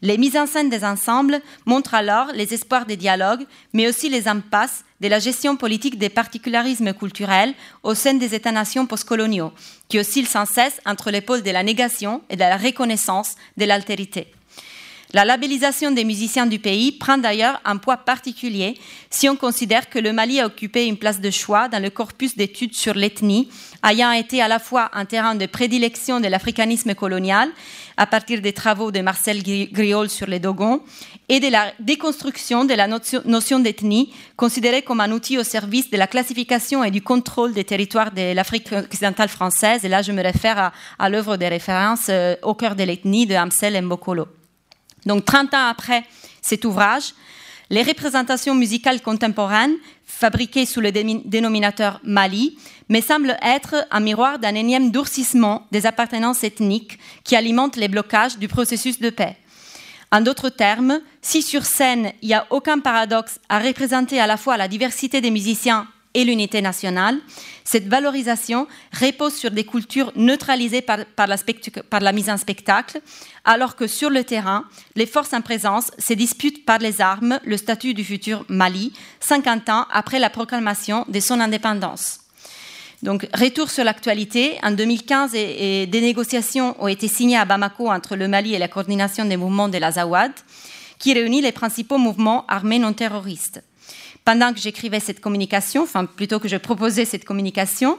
Les 0.02 0.16
mises 0.16 0.36
en 0.36 0.47
scène 0.47 0.70
des 0.70 0.84
ensembles 0.84 1.42
montrent 1.66 1.94
alors 1.94 2.28
les 2.33 2.54
espoirs 2.54 2.86
des 2.86 2.97
dialogues, 2.97 3.44
mais 3.74 3.86
aussi 3.86 4.08
les 4.08 4.28
impasses 4.28 4.84
de 5.00 5.08
la 5.08 5.18
gestion 5.18 5.56
politique 5.56 5.99
des 5.99 6.08
particularismes 6.08 6.94
culturels 6.94 7.52
au 7.83 7.94
sein 7.94 8.15
des 8.15 8.34
États-nations 8.34 8.86
postcoloniaux, 8.86 9.52
qui 9.88 9.99
oscillent 9.99 10.24
sans 10.24 10.47
cesse 10.47 10.81
entre 10.86 11.10
les 11.10 11.20
pôles 11.20 11.42
de 11.42 11.50
la 11.50 11.62
négation 11.62 12.22
et 12.31 12.36
de 12.36 12.40
la 12.40 12.56
reconnaissance 12.56 13.34
de 13.58 13.65
l'altérité. 13.66 14.28
La 15.12 15.25
labellisation 15.25 15.91
des 15.91 16.05
musiciens 16.05 16.47
du 16.47 16.60
pays 16.60 16.93
prend 16.93 17.19
d'ailleurs 17.19 17.60
un 17.65 17.78
poids 17.78 17.97
particulier 17.97 18.78
si 19.10 19.28
on 19.28 19.35
considère 19.35 19.91
que 19.91 19.99
le 19.99 20.12
Mali 20.12 20.39
a 20.39 20.47
occupé 20.47 20.87
une 20.87 20.97
place 20.97 21.21
de 21.21 21.31
choix 21.31 21.69
dans 21.69 21.83
le 21.83 21.91
corpus 21.91 22.37
d'études 22.37 22.75
sur 22.75 22.94
l'ethnie, 22.94 23.49
ayant 23.85 24.12
été 24.12 24.41
à 24.41 24.47
la 24.47 24.60
fois 24.60 24.89
un 24.93 25.07
terrain 25.07 25.35
de 25.35 25.47
prédilection 25.47 26.21
de 26.21 26.28
l'africanisme 26.28 26.94
colonial, 26.94 27.49
à 27.97 28.07
partir 28.07 28.41
des 28.41 28.53
travaux 28.53 28.93
de 28.93 29.01
Marcel 29.01 29.43
Griol 29.43 30.09
sur 30.09 30.28
les 30.28 30.39
Dogons, 30.39 30.81
et 31.28 31.41
de 31.41 31.49
la 31.49 31.73
déconstruction 31.81 32.65
de 32.65 32.75
la 32.75 32.87
notion 32.87 33.59
d'ethnie, 33.59 34.12
considérée 34.37 34.83
comme 34.83 35.01
un 35.01 35.10
outil 35.10 35.39
au 35.39 35.44
service 35.44 35.91
de 35.91 35.97
la 35.97 36.07
classification 36.07 36.85
et 36.85 36.93
du 36.93 37.03
contrôle 37.03 37.53
des 37.53 37.65
territoires 37.65 38.12
de 38.12 38.33
l'Afrique 38.33 38.71
occidentale 38.73 39.28
française. 39.28 39.85
Et 39.85 39.89
là, 39.89 40.03
je 40.03 40.12
me 40.12 40.23
réfère 40.23 40.71
à, 41.01 41.09
l'œuvre 41.09 41.37
de 41.37 41.47
référence 41.47 42.07
euh, 42.10 42.37
Au 42.43 42.55
cœur 42.55 42.76
de 42.76 42.85
l'ethnie 42.85 43.26
de 43.26 43.35
Amsel 43.35 43.81
Mbokolo. 43.83 44.40
Donc 45.06 45.24
30 45.24 45.54
ans 45.54 45.68
après 45.68 46.04
cet 46.42 46.65
ouvrage, 46.65 47.15
les 47.70 47.83
représentations 47.83 48.54
musicales 48.54 49.00
contemporaines, 49.00 49.76
fabriquées 50.04 50.66
sous 50.66 50.81
le 50.81 50.90
dénominateur 50.90 52.00
Mali, 52.02 52.58
me 52.88 53.00
semblent 53.00 53.36
être 53.42 53.86
un 53.92 54.00
miroir 54.00 54.40
d'un 54.40 54.56
énième 54.56 54.90
durcissement 54.90 55.66
des 55.70 55.86
appartenances 55.86 56.42
ethniques 56.42 56.99
qui 57.22 57.36
alimentent 57.36 57.76
les 57.76 57.88
blocages 57.88 58.38
du 58.38 58.49
processus 58.49 58.99
de 58.99 59.10
paix. 59.10 59.36
En 60.10 60.20
d'autres 60.20 60.49
termes, 60.49 61.00
si 61.22 61.42
sur 61.42 61.65
scène 61.65 62.12
il 62.22 62.28
n'y 62.28 62.34
a 62.34 62.47
aucun 62.50 62.81
paradoxe 62.81 63.38
à 63.49 63.60
représenter 63.60 64.18
à 64.20 64.26
la 64.26 64.36
fois 64.36 64.56
la 64.56 64.66
diversité 64.66 65.20
des 65.20 65.31
musiciens 65.31 65.86
et 66.15 66.25
l'unité 66.25 66.60
nationale, 66.60 67.19
cette 67.65 67.87
valorisation 67.87 68.67
repose 69.01 69.35
sur 69.35 69.51
des 69.51 69.65
cultures 69.65 70.12
neutralisées 70.17 70.83
par, 70.83 70.99
la, 71.26 72.12
mise 72.12 72.31
en 72.31 72.37
spectacle, 72.37 73.01
alors 73.44 73.76
que 73.76 73.87
sur 73.87 74.10
le 74.10 74.25
terrain, 74.25 74.65
les 74.97 75.07
forces 75.07 75.33
en 75.33 75.41
présence 75.41 75.91
se 75.99 76.12
disputent 76.15 76.65
par 76.65 76.78
les 76.78 77.01
armes 77.01 77.39
le 77.44 77.57
statut 77.57 77.94
du 77.94 78.05
futur 78.05 78.44
Mali, 78.49 78.93
50 79.21 79.69
ans 79.69 79.87
après 79.93 80.19
la 80.19 80.31
proclamation 80.31 81.05
de 81.09 81.21
son 81.21 81.39
indépendance. 81.39 82.21
Donc, 83.03 83.26
retour 83.33 83.71
sur 83.71 83.85
l'actualité. 83.85 84.59
En 84.62 84.73
2015, 84.73 85.33
des 85.33 85.89
négociations 85.93 86.76
ont 86.83 86.89
été 86.89 87.09
signées 87.09 87.39
à 87.39 87.47
Bamako 87.47 87.89
entre 87.89 88.15
le 88.15 88.28
Mali 88.28 88.55
et 88.55 88.59
la 88.59 88.69
coordination 88.69 89.25
des 89.25 89.39
mouvements 89.39 89.69
de 89.69 89.78
l'Azawad, 89.78 90.33
qui 90.99 91.15
réunit 91.15 91.41
les 91.41 91.53
principaux 91.53 91.97
mouvements 91.97 92.44
armés 92.47 92.78
non 92.78 92.93
terroristes 92.93 93.62
pendant 94.24 94.53
que 94.53 94.60
j'écrivais 94.60 95.01
cette 95.01 95.20
communication, 95.20 95.83
enfin 95.83 96.04
plutôt 96.04 96.38
que 96.38 96.49
je 96.49 96.56
proposais 96.56 97.04
cette 97.04 97.24
communication, 97.24 97.99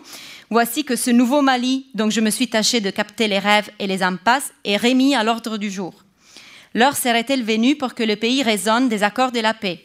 voici 0.50 0.84
que 0.84 0.96
ce 0.96 1.10
nouveau 1.10 1.42
Mali, 1.42 1.88
dont 1.94 2.10
je 2.10 2.22
me 2.22 2.30
suis 2.30 2.48
tâché 2.48 2.80
de 2.80 2.90
capter 2.90 3.28
les 3.28 3.40
rêves 3.40 3.70
et 3.80 3.88
les 3.88 4.04
impasses, 4.04 4.52
est 4.64 4.78
remis 4.78 5.16
à 5.16 5.24
l'ordre 5.24 5.58
du 5.58 5.70
jour. 5.70 5.94
L'heure 6.74 6.96
serait-elle 6.96 7.44
venue 7.44 7.76
pour 7.76 7.96
que 7.96 8.04
le 8.04 8.16
pays 8.16 8.44
résonne 8.44 8.88
des 8.88 9.04
accords 9.04 9.32
de 9.32 9.40
la 9.40 9.54
paix? 9.54 9.84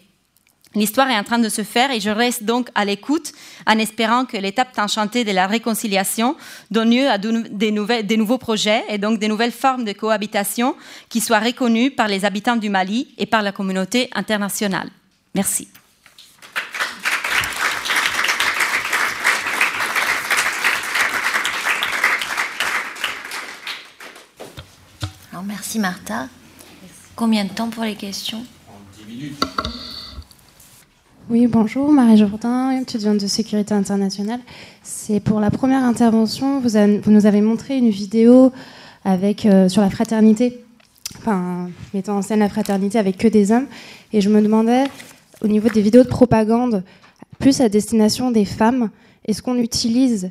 L'histoire 0.76 1.08
est 1.08 1.16
en 1.16 1.24
train 1.24 1.38
de 1.38 1.48
se 1.48 1.62
faire 1.62 1.90
et 1.90 2.00
je 2.00 2.10
reste 2.10 2.44
donc 2.44 2.68
à 2.74 2.84
l'écoute 2.84 3.32
en 3.66 3.78
espérant 3.78 4.26
que 4.26 4.36
l'étape 4.36 4.78
enchantée 4.78 5.24
de 5.24 5.32
la 5.32 5.46
réconciliation 5.46 6.36
donne 6.70 6.90
lieu 6.90 7.08
à 7.08 7.16
des, 7.16 7.72
des, 8.02 8.16
nouveaux 8.18 8.36
projets 8.36 8.84
et 8.90 8.98
donc 8.98 9.18
des 9.18 9.26
nouvelles 9.26 9.52
formes 9.52 9.84
de 9.84 9.92
cohabitation 9.92 10.76
qui 11.08 11.22
soient 11.22 11.38
reconnues 11.38 11.90
par 11.90 12.08
les 12.08 12.26
habitants 12.26 12.56
du 12.56 12.68
Mali 12.68 13.08
et 13.16 13.24
par 13.24 13.42
la 13.42 13.52
communauté 13.52 14.10
internationale. 14.14 14.90
Merci. 15.34 15.68
Merci 25.46 25.78
Martha. 25.78 26.28
Combien 27.14 27.44
de 27.44 27.50
temps 27.50 27.68
pour 27.68 27.84
les 27.84 27.94
questions 27.94 28.42
10 29.06 29.14
minutes. 29.14 29.44
Oui, 31.28 31.46
bonjour, 31.46 31.90
Marie 31.90 32.16
Jourdain, 32.16 32.70
étudiante 32.70 33.18
de 33.18 33.26
sécurité 33.26 33.74
internationale. 33.74 34.40
C'est 34.82 35.20
pour 35.20 35.40
la 35.40 35.50
première 35.50 35.82
intervention, 35.82 36.60
vous, 36.60 37.10
nous 37.10 37.26
avez 37.26 37.40
montré 37.40 37.78
une 37.78 37.90
vidéo 37.90 38.52
euh, 39.06 39.68
sur 39.68 39.82
la 39.82 39.90
fraternité, 39.90 40.62
enfin, 41.18 41.68
mettant 41.94 42.18
en 42.18 42.22
scène 42.22 42.40
la 42.40 42.48
fraternité 42.48 42.98
avec 42.98 43.16
que 43.16 43.28
des 43.28 43.50
hommes. 43.50 43.66
Et 44.12 44.20
je 44.20 44.28
me 44.28 44.40
demandais, 44.40 44.84
au 45.42 45.48
niveau 45.48 45.68
des 45.68 45.82
vidéos 45.82 46.04
de 46.04 46.08
propagande, 46.08 46.84
plus 47.38 47.60
à 47.60 47.68
destination 47.68 48.30
des 48.30 48.44
femmes, 48.44 48.90
est-ce 49.24 49.42
qu'on 49.42 49.56
utilise 49.56 50.30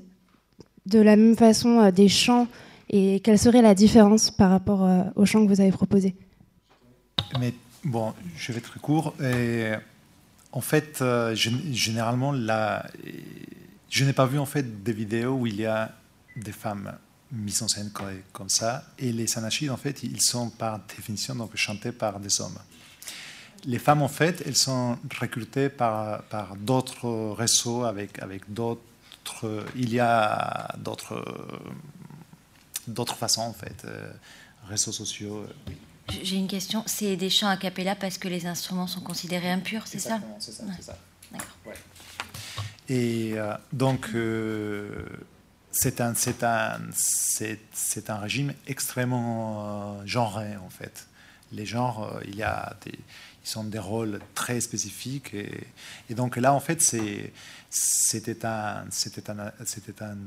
de 0.86 1.00
la 1.00 1.16
même 1.16 1.36
façon 1.36 1.80
euh, 1.80 1.92
des 1.92 2.08
chants 2.08 2.48
et 2.90 3.20
quelle 3.22 3.40
serait 3.40 3.62
la 3.62 3.76
différence 3.76 4.32
par 4.32 4.50
rapport 4.50 4.84
euh, 4.84 5.04
au 5.16 5.26
chant 5.26 5.44
que 5.44 5.50
vous 5.50 5.62
avez 5.62 5.72
proposé? 5.72 6.16
Mais 7.40 7.54
bon, 7.84 8.14
je 8.38 8.52
vais 8.52 8.60
être 8.60 8.80
court. 8.80 9.14
En 10.52 10.62
fait, 10.62 11.02
euh, 11.02 11.36
généralement, 11.36 12.32
la, 12.32 12.88
je 13.90 14.06
n'ai 14.06 14.14
pas 14.14 14.26
vu 14.26 14.40
en 14.40 14.46
fait 14.46 14.84
des 14.84 14.94
vidéos 14.94 15.34
où 15.34 15.48
il 15.48 15.60
y 15.60 15.66
a 15.66 15.92
des 16.38 16.54
femmes 16.54 16.94
mises 17.32 17.62
en 17.62 17.68
scène 17.68 17.92
comme 18.32 18.50
ça. 18.50 18.86
Et 19.00 19.12
les 19.12 19.38
anachis, 19.38 19.70
en 19.70 19.78
fait, 19.78 20.04
ils 20.04 20.22
sont 20.22 20.50
par 20.50 20.80
définition 20.80 21.36
donc 21.36 21.56
chantés 21.56 21.92
par 21.92 22.20
des 22.20 22.40
hommes. 22.40 22.58
Les 23.66 23.80
femmes, 23.80 24.02
en 24.02 24.08
fait, 24.08 24.44
elles 24.46 24.56
sont 24.56 24.98
recrutées 25.20 25.70
par, 25.70 26.22
par 26.24 26.56
d'autres 26.56 27.34
réseaux 27.34 27.84
avec, 27.84 28.22
avec 28.22 28.54
d'autres. 28.54 29.66
Il 29.76 29.92
y 29.92 30.00
a 30.00 30.74
d'autres 30.78 31.26
d'autres 32.88 33.16
façons, 33.16 33.42
en 33.42 33.54
fait, 33.54 33.84
euh, 33.86 34.12
réseaux 34.68 34.92
sociaux. 34.92 35.40
Euh, 35.40 35.74
J'ai 36.24 36.38
une 36.38 36.48
question. 36.48 36.84
C'est 36.86 37.16
des 37.16 37.30
chants 37.30 37.48
a 37.48 37.58
cappella 37.58 37.96
parce 37.96 38.18
que 38.18 38.28
les 38.28 38.46
instruments 38.46 38.88
sont 38.88 39.02
considérés 39.02 39.52
impurs, 39.52 39.88
c'est 39.88 40.00
ça? 40.00 40.20
C'est 40.40 40.52
ça, 40.52 40.64
c'est 40.76 40.84
ça. 40.84 40.98
D'accord. 41.32 41.74
Et 42.88 43.34
euh, 43.36 43.56
donc, 43.74 44.10
c'est 45.72 46.02
un, 46.02 46.14
c'est 46.14 46.44
un, 46.44 46.80
c'est, 46.94 48.10
un 48.10 48.18
régime 48.18 48.54
extrêmement 48.68 50.06
genré, 50.06 50.56
en 50.58 50.70
fait. 50.70 51.08
Les 51.52 51.66
genres, 51.66 52.20
il 52.28 52.36
y 52.36 52.44
a 52.44 52.76
des, 52.86 53.00
ils 53.46 53.50
sont 53.50 53.64
des 53.64 53.80
rôles 53.80 54.20
très 54.34 54.60
spécifiques. 54.60 55.34
Et, 55.34 55.68
et 56.10 56.16
donc 56.16 56.36
là, 56.38 56.54
en 56.54 56.60
fait, 56.60 56.82
c'est, 56.82 57.32
c'était 57.70 58.46
un, 58.46 58.86
c'était 58.90 59.30
un, 59.30 59.52
c'était 59.66 60.02
un 60.02 60.18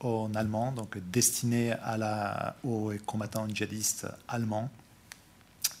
en 0.00 0.34
allemand, 0.34 0.72
donc 0.72 0.98
destiné 1.10 1.72
à 1.72 1.96
la, 1.96 2.56
aux 2.64 2.92
combattants 3.06 3.46
djihadistes 3.48 4.06
allemands. 4.28 4.70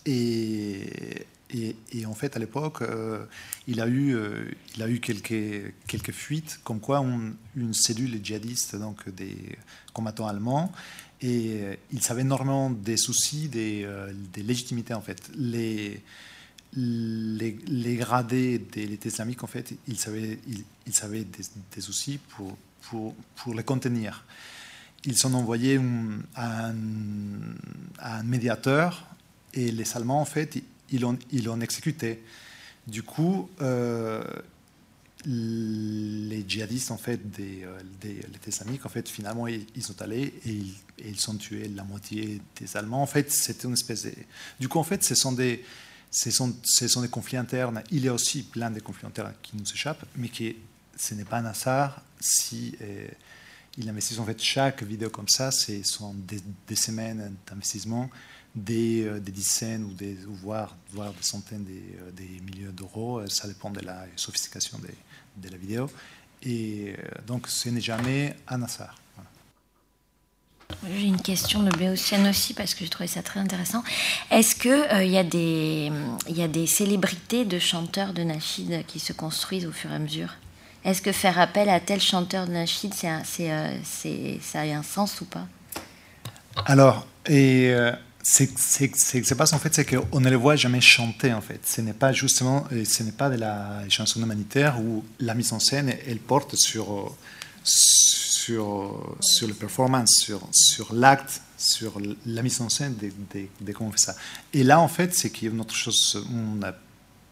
Et, 0.06 1.26
et, 1.52 2.06
en 2.06 2.14
fait, 2.14 2.36
à 2.36 2.38
l'époque, 2.38 2.82
euh, 2.82 3.24
il 3.66 3.80
a 3.80 3.86
eu, 3.86 4.14
euh, 4.14 4.50
il 4.76 4.82
a 4.82 4.88
eu 4.88 5.00
quelques, 5.00 5.74
quelques 5.86 6.12
fuites, 6.12 6.60
comme 6.64 6.80
quoi 6.80 7.04
une 7.56 7.74
cellule 7.74 8.20
djihadiste, 8.22 8.76
donc 8.76 9.08
des 9.10 9.36
combattants 9.92 10.26
allemands, 10.26 10.72
et 11.22 11.78
il 11.92 12.02
savait 12.02 12.22
énormément 12.22 12.70
des 12.70 12.96
soucis, 12.96 13.48
des, 13.48 13.82
euh, 13.84 14.12
des 14.32 14.42
légitimités 14.42 14.94
en 14.94 15.02
fait. 15.02 15.30
Les, 15.36 16.02
les, 16.74 17.58
les, 17.66 17.96
gradés 17.96 18.58
de 18.58 18.80
l'État 18.82 19.08
islamique, 19.08 19.42
en 19.42 19.46
fait, 19.46 19.74
ils 19.86 19.98
savaient, 19.98 20.38
ils, 20.86 20.94
savaient 20.94 21.24
des, 21.24 21.80
soucis 21.80 22.18
pour, 22.30 22.56
pour, 22.82 23.14
les 23.54 23.64
contenir. 23.64 24.24
Ils 25.04 25.16
sont 25.16 25.34
envoyés 25.34 25.80
à 26.34 26.66
un, 26.68 28.22
médiateur 28.22 29.06
et 29.54 29.70
les 29.70 29.96
Allemands, 29.96 30.20
en 30.20 30.26
fait, 30.26 30.62
ils 30.90 31.00
l'ont 31.00 31.18
ils 31.32 31.48
ont 31.48 31.60
exécuté. 31.60 32.22
Du 32.86 33.02
coup, 33.02 33.48
euh, 33.60 34.22
les 35.26 36.44
djihadistes, 36.46 36.90
en 36.90 36.96
fait, 36.96 37.30
des, 37.30 37.62
euh, 37.64 37.78
des 38.00 38.14
l'État 38.14 38.48
islamique, 38.48 38.84
en 38.86 38.88
fait, 38.88 39.08
finalement, 39.08 39.46
ils, 39.46 39.82
sont 39.82 40.00
allés 40.02 40.34
et 40.44 40.50
ils, 40.50 40.74
et 40.98 41.10
ils 41.10 41.30
ont 41.30 41.34
tué 41.34 41.68
la 41.68 41.84
moitié 41.84 42.40
des 42.58 42.76
Allemands. 42.76 43.02
En 43.02 43.06
fait, 43.06 43.30
c'était 43.30 43.66
une 43.66 43.74
espèce 43.74 44.04
de... 44.04 44.12
Du 44.58 44.68
coup, 44.68 44.78
en 44.78 44.84
fait, 44.84 45.02
ce 45.04 45.14
sont 45.14 45.32
des 45.32 45.64
ce 46.10 46.30
sont, 46.30 46.56
ce 46.64 46.88
sont, 46.88 47.02
des 47.02 47.08
conflits 47.08 47.36
internes. 47.36 47.82
Il 47.90 48.04
y 48.04 48.08
a 48.08 48.14
aussi 48.14 48.42
plein 48.42 48.70
de 48.70 48.80
conflits 48.80 49.06
internes 49.06 49.32
qui 49.42 49.56
nous 49.56 49.70
échappent, 49.72 50.04
mais 50.16 50.28
qui, 50.28 50.56
ce 51.00 51.14
n'est 51.14 51.24
pas 51.24 51.38
un 51.38 51.46
hasard 51.46 52.02
si 52.20 52.76
euh, 52.82 53.08
il 53.78 53.90
en 53.90 54.24
fait 54.24 54.42
chaque 54.42 54.82
vidéo 54.82 55.08
comme 55.08 55.28
ça, 55.28 55.50
ce 55.50 55.82
sont 55.82 56.14
des, 56.14 56.76
semaines 56.76 57.34
d'investissement 57.46 58.10
des, 58.54 59.08
des, 59.20 59.32
dizaines 59.32 59.84
ou, 59.84 59.94
des, 59.94 60.18
voire, 60.42 60.76
voire 60.92 61.12
des 61.12 61.22
centaines 61.22 61.64
des, 61.64 61.96
des 62.12 62.40
milliers 62.40 62.72
d'euros. 62.72 63.24
Ça 63.28 63.46
dépend 63.46 63.70
de 63.70 63.80
la 63.80 64.06
sophistication 64.16 64.78
de, 64.78 64.88
de 65.36 65.48
la 65.48 65.56
vidéo. 65.56 65.88
Et 66.42 66.96
donc, 67.26 67.46
ce 67.46 67.68
n'est 67.68 67.80
jamais 67.80 68.36
un 68.48 68.62
hasard. 68.62 69.00
J'ai 70.86 71.06
une 71.06 71.20
question 71.20 71.62
de 71.62 71.70
Béotienne 71.76 72.26
aussi 72.28 72.54
parce 72.54 72.74
que 72.74 72.84
je 72.84 72.90
trouvais 72.90 73.06
ça 73.06 73.22
très 73.22 73.40
intéressant. 73.40 73.82
Est-ce 74.30 74.54
qu'il 74.54 74.70
euh, 74.70 75.04
y, 75.04 75.18
a 75.18 75.24
des, 75.24 75.90
y 76.28 76.42
a 76.42 76.48
des 76.48 76.66
célébrités 76.66 77.44
de 77.44 77.58
chanteurs 77.58 78.12
de 78.12 78.22
Nashid 78.22 78.84
qui 78.86 78.98
se 78.98 79.12
construisent 79.12 79.66
au 79.66 79.72
fur 79.72 79.90
et 79.90 79.94
à 79.94 79.98
mesure? 79.98 80.36
Est-ce 80.84 81.02
que 81.02 81.12
faire 81.12 81.38
appel 81.38 81.68
à 81.68 81.80
tel 81.80 82.00
chanteur 82.00 82.46
de 82.46 82.64
c'est, 82.66 83.50
euh, 83.50 84.38
ça 84.40 84.60
a 84.60 84.64
un 84.64 84.82
sens 84.82 85.20
ou 85.20 85.26
pas? 85.26 85.46
Alors, 86.66 87.06
et, 87.26 87.70
euh, 87.70 87.92
c'est, 88.22 88.48
se 88.56 89.34
passe 89.34 89.52
en 89.52 89.58
fait, 89.58 89.74
c'est 89.74 89.84
qu'on 89.84 90.20
ne 90.20 90.30
les 90.30 90.36
voit 90.36 90.56
jamais 90.56 90.80
chanter 90.80 91.32
en 91.32 91.40
fait. 91.40 91.60
Ce 91.64 91.80
n'est 91.80 91.92
pas 91.92 92.12
justement, 92.12 92.64
ce 92.70 93.02
n'est 93.02 93.12
pas 93.12 93.28
de 93.28 93.36
la 93.36 93.82
chanson 93.88 94.20
humanitaire 94.20 94.80
où 94.80 95.04
la 95.18 95.34
mise 95.34 95.52
en 95.52 95.58
scène, 95.58 95.94
elle 96.06 96.18
porte 96.18 96.56
sur 96.56 97.14
sur, 97.62 99.16
sur 99.20 99.48
le 99.48 99.54
performance, 99.54 100.10
sur, 100.16 100.40
sur 100.52 100.94
l'acte, 100.94 101.42
sur 101.56 102.00
la 102.26 102.42
mise 102.42 102.60
en 102.60 102.68
scène 102.68 102.96
de, 102.96 103.10
de, 103.34 103.46
de, 103.60 103.72
comment 103.72 103.90
on 103.90 103.92
fait 103.92 103.98
ça. 103.98 104.14
Et 104.52 104.64
là, 104.64 104.80
en 104.80 104.88
fait, 104.88 105.14
c'est 105.14 105.30
qu'il 105.30 105.48
y 105.48 105.50
a 105.50 105.54
une 105.54 105.60
autre 105.60 105.74
chose, 105.74 106.26
une 106.30 106.72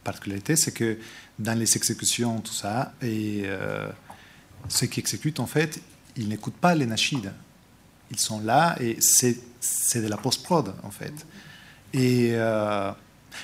particularité, 0.04 0.56
c'est 0.56 0.72
que 0.72 0.98
dans 1.38 1.58
les 1.58 1.76
exécutions, 1.76 2.40
tout 2.40 2.52
ça, 2.52 2.92
et 3.00 3.42
euh, 3.44 3.88
ceux 4.68 4.86
qui 4.86 5.00
exécutent, 5.00 5.40
en 5.40 5.46
fait, 5.46 5.80
ils 6.16 6.28
n'écoutent 6.28 6.56
pas 6.56 6.74
les 6.74 6.86
nashids. 6.86 7.28
Ils 8.10 8.18
sont 8.18 8.40
là 8.40 8.76
et 8.80 8.96
c'est, 9.00 9.36
de 9.94 10.08
la 10.08 10.16
post-prod, 10.16 10.74
en 10.82 10.90
fait. 10.90 11.14
Et 11.92 12.30
euh, 12.32 12.90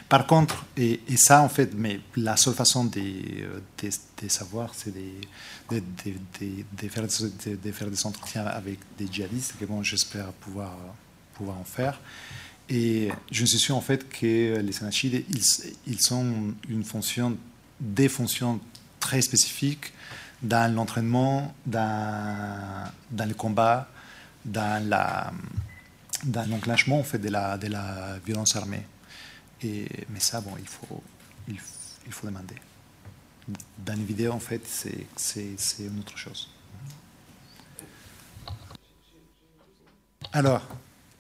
par 0.09 0.27
contre, 0.27 0.65
et, 0.77 1.01
ça, 1.17 1.43
en 1.43 1.49
fait, 1.49 1.73
mais 1.75 2.01
la 2.17 2.37
seule 2.37 2.55
façon 2.55 2.85
de, 2.85 3.01
de, 3.01 4.29
savoir, 4.29 4.75
c'est 4.75 4.93
de, 4.93 5.01
faire, 6.89 7.03
de, 7.05 7.73
faire, 7.73 7.91
des 7.91 8.07
entretiens 8.07 8.47
avec 8.47 8.79
des 8.99 9.07
djihadistes, 9.11 9.55
que 9.59 9.65
bon, 9.65 9.83
j'espère 9.83 10.33
pouvoir, 10.33 10.77
pouvoir 11.35 11.59
en 11.59 11.65
faire. 11.65 12.01
Et 12.69 13.11
je 13.31 13.45
suis 13.45 13.59
sûr, 13.59 13.77
en 13.77 13.81
fait, 13.81 14.09
que 14.09 14.59
les 14.59 14.83
anachides, 14.83 15.25
ils, 15.29 15.75
ils 15.87 16.15
ont 16.15 16.55
une 16.69 16.85
fonction, 16.85 17.37
des 17.85 18.09
fonctions 18.09 18.61
très 18.99 19.21
spécifiques 19.21 19.93
dans 20.43 20.73
l'entraînement, 20.75 21.55
dans, 21.67 22.91
dans 23.11 23.29
le 23.29 23.35
combat, 23.35 23.89
dans, 24.45 24.83
l'enclenchement 26.49 27.01
en 27.01 27.05
fait, 27.05 27.19
de, 27.19 27.29
la, 27.29 28.19
violence 28.25 28.57
armée. 28.57 28.87
Et, 29.63 29.87
mais 30.09 30.21
ça, 30.21 30.41
bon, 30.41 30.53
il 30.59 30.67
faut, 30.67 32.27
demander. 32.27 32.57
Dans 33.79 33.95
les 33.95 34.05
vidéos, 34.05 34.33
en 34.33 34.41
fait, 34.41 34.63
c'est, 34.67 35.07
c'est, 35.17 35.55
c'est 35.59 35.85
une 35.85 36.01
autre 36.01 36.17
chose. 36.17 36.51
Alors, 40.33 40.67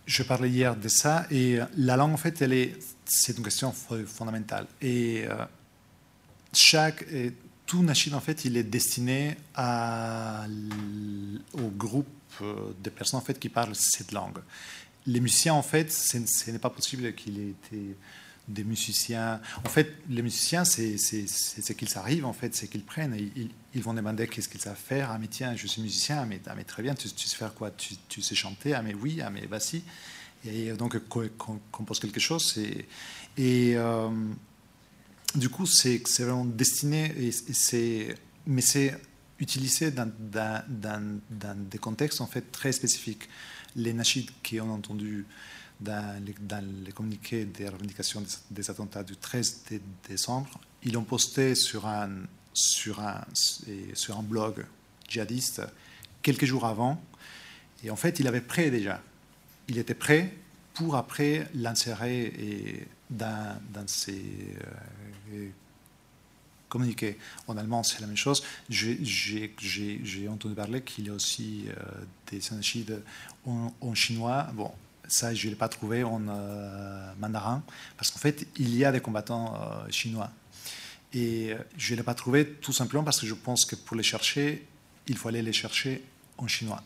je 0.07 0.23
parlais 0.23 0.51
hier 0.51 0.77
de 0.77 0.89
ça, 0.89 1.27
et 1.31 1.59
la 1.77 1.97
langue, 1.97 2.13
en 2.13 2.17
fait, 2.17 2.41
elle 2.43 2.53
est, 2.53 2.79
c'est 3.05 3.37
une 3.37 3.45
question 3.45 3.73
fondamentale. 3.73 4.67
Et 4.81 5.25
euh, 5.29 5.45
chaque, 6.55 7.05
tout 7.67 7.83
Nashid, 7.83 8.15
en 8.15 8.21
fait, 8.21 8.45
il 8.45 8.57
est 8.57 8.65
destiné 8.65 9.37
au 11.55 11.69
groupe 11.77 12.07
de 12.41 12.91
personnes, 12.91 13.19
en 13.19 13.23
fait, 13.23 13.39
qui 13.39 13.49
parlent 13.49 13.75
cette 13.75 14.13
langue. 14.13 14.39
Les 15.07 15.21
musiciens, 15.21 15.55
en 15.55 15.63
fait, 15.63 15.93
ce 15.93 16.51
n'est 16.51 16.59
pas 16.59 16.71
possible 16.71 17.15
qu'il 17.15 17.39
ait 17.39 17.51
été 17.51 17.97
des 18.49 18.65
musiciens. 18.65 19.41
En 19.65 19.69
fait, 19.69 19.95
les 20.09 20.23
musiciens, 20.23 20.65
c'est 20.65 20.97
ce 20.99 21.73
qu'ils 21.73 21.97
arrivent, 21.97 22.27
en 22.27 22.33
fait, 22.33 22.55
c'est 22.55 22.69
qu'ils 22.69 22.85
prennent. 22.85 23.15
Ils, 23.15 23.51
ils, 23.75 23.83
vont 23.83 23.95
demander 23.95 24.29
qu'est-ce 24.29 24.49
qu'ils 24.49 24.61
savent 24.61 24.77
faire. 24.77 25.11
Ah, 25.11 25.19
mais 25.19 25.29
tiens, 25.29 25.55
je 25.57 25.67
suis 25.67 25.83
musicien, 25.83 26.21
ah, 26.23 26.27
mais, 26.27 26.41
ah, 26.47 26.65
très 26.65 26.83
bien, 26.83 26.95
tu, 26.95 27.09
sais 27.09 27.37
faire 27.37 27.55
quoi? 27.55 27.71
Tu, 27.71 28.23
sais 28.23 28.35
chanter 28.35 28.75
Ah, 28.75 28.83
mais 28.83 28.95
oui, 28.95 29.21
ah, 29.25 29.31
mais 29.31 29.47
vas-y. 29.47 29.83
Et 30.47 30.73
donc, 30.73 30.99
qu'on 31.09 31.59
compose 31.71 32.01
quelque 32.01 32.21
chose. 32.21 32.59
Et, 32.59 32.87
et 33.39 33.77
euh, 33.77 34.11
du 35.35 35.49
coup, 35.49 35.67
c'est 35.67 36.03
vraiment 36.21 36.45
destiné, 36.45 37.13
et, 37.19 38.15
mais 38.47 38.61
c'est 38.61 39.01
utilisé 39.39 39.91
dans, 39.91 40.11
des 41.71 41.79
contextes, 41.79 42.21
en 42.21 42.27
fait, 42.27 42.53
très 42.53 42.73
spécifiques. 42.73 43.29
Les 43.77 43.93
nashids 43.93 44.31
qui 44.43 44.61
ont 44.61 44.73
entendu 44.73 45.27
dans 45.81 46.25
les, 46.25 46.93
communiqués 46.93 47.45
des 47.45 47.69
revendications 47.69 48.25
des, 48.51 48.71
attentats 48.71 49.03
du 49.03 49.17
13 49.17 49.65
décembre, 50.09 50.61
ils 50.85 50.93
l'ont 50.93 51.05
posté 51.05 51.55
sur 51.55 51.87
un, 51.87 52.11
sur, 52.53 53.01
un, 53.01 53.25
sur 53.95 54.19
un 54.19 54.23
blog 54.23 54.65
djihadiste 55.09 55.63
quelques 56.23 56.45
jours 56.45 56.65
avant. 56.65 57.03
Et 57.83 57.91
en 57.91 57.97
fait, 57.97 58.21
il 58.21 58.29
avait 58.29 58.41
prêt 58.41 58.71
déjà. 58.71 59.03
Il 59.69 59.79
était 59.79 59.95
prêt 59.95 60.33
pour 60.75 60.95
après 60.95 61.49
l'insérer 61.55 62.87
dans, 63.11 63.61
dans 63.73 63.87
ses 63.89 64.55
communiqués. 66.75 67.17
En 67.47 67.57
allemand, 67.57 67.85
c'est 67.85 68.01
la 68.01 68.09
même 68.09 68.17
chose. 68.17 68.43
J'ai 68.69 70.29
entendu 70.29 70.57
parler 70.57 70.83
qu'il 70.83 71.07
y 71.07 71.11
a 71.11 71.13
aussi 71.13 71.67
euh, 71.69 71.75
des 72.31 72.53
anachides 72.53 73.01
en, 73.47 73.73
en, 73.81 73.95
chinois. 73.95 74.49
Bon, 74.55 74.73
ça, 75.07 75.33
je 75.33 75.47
ne 75.47 75.51
l'ai 75.51 75.57
pas 75.57 75.69
trouvé 75.69 76.03
en 76.03 76.21
euh, 76.29 77.13
mandarin, 77.21 77.63
parce 77.97 78.11
qu'en 78.11 78.19
fait, 78.19 78.49
il 78.57 78.75
y 78.77 78.85
a 78.85 78.91
des 78.91 79.01
combattants 79.01 79.55
euh, 79.55 79.91
chinois. 79.91 80.33
Et 81.13 81.55
je 81.77 81.93
ne 81.93 81.99
l'ai 81.99 82.03
pas 82.03 82.15
trouvé 82.15 82.45
tout 82.45 82.73
simplement 82.73 83.05
parce 83.05 83.21
que 83.21 83.27
je 83.29 83.35
pense 83.35 83.65
que 83.67 83.77
pour 83.77 83.97
les 83.97 84.03
chercher, 84.03 84.67
il 85.07 85.17
faut 85.17 85.29
aller 85.29 85.43
les 85.43 85.53
chercher 85.53 86.03
en 86.39 86.49
chinois. 86.49 86.83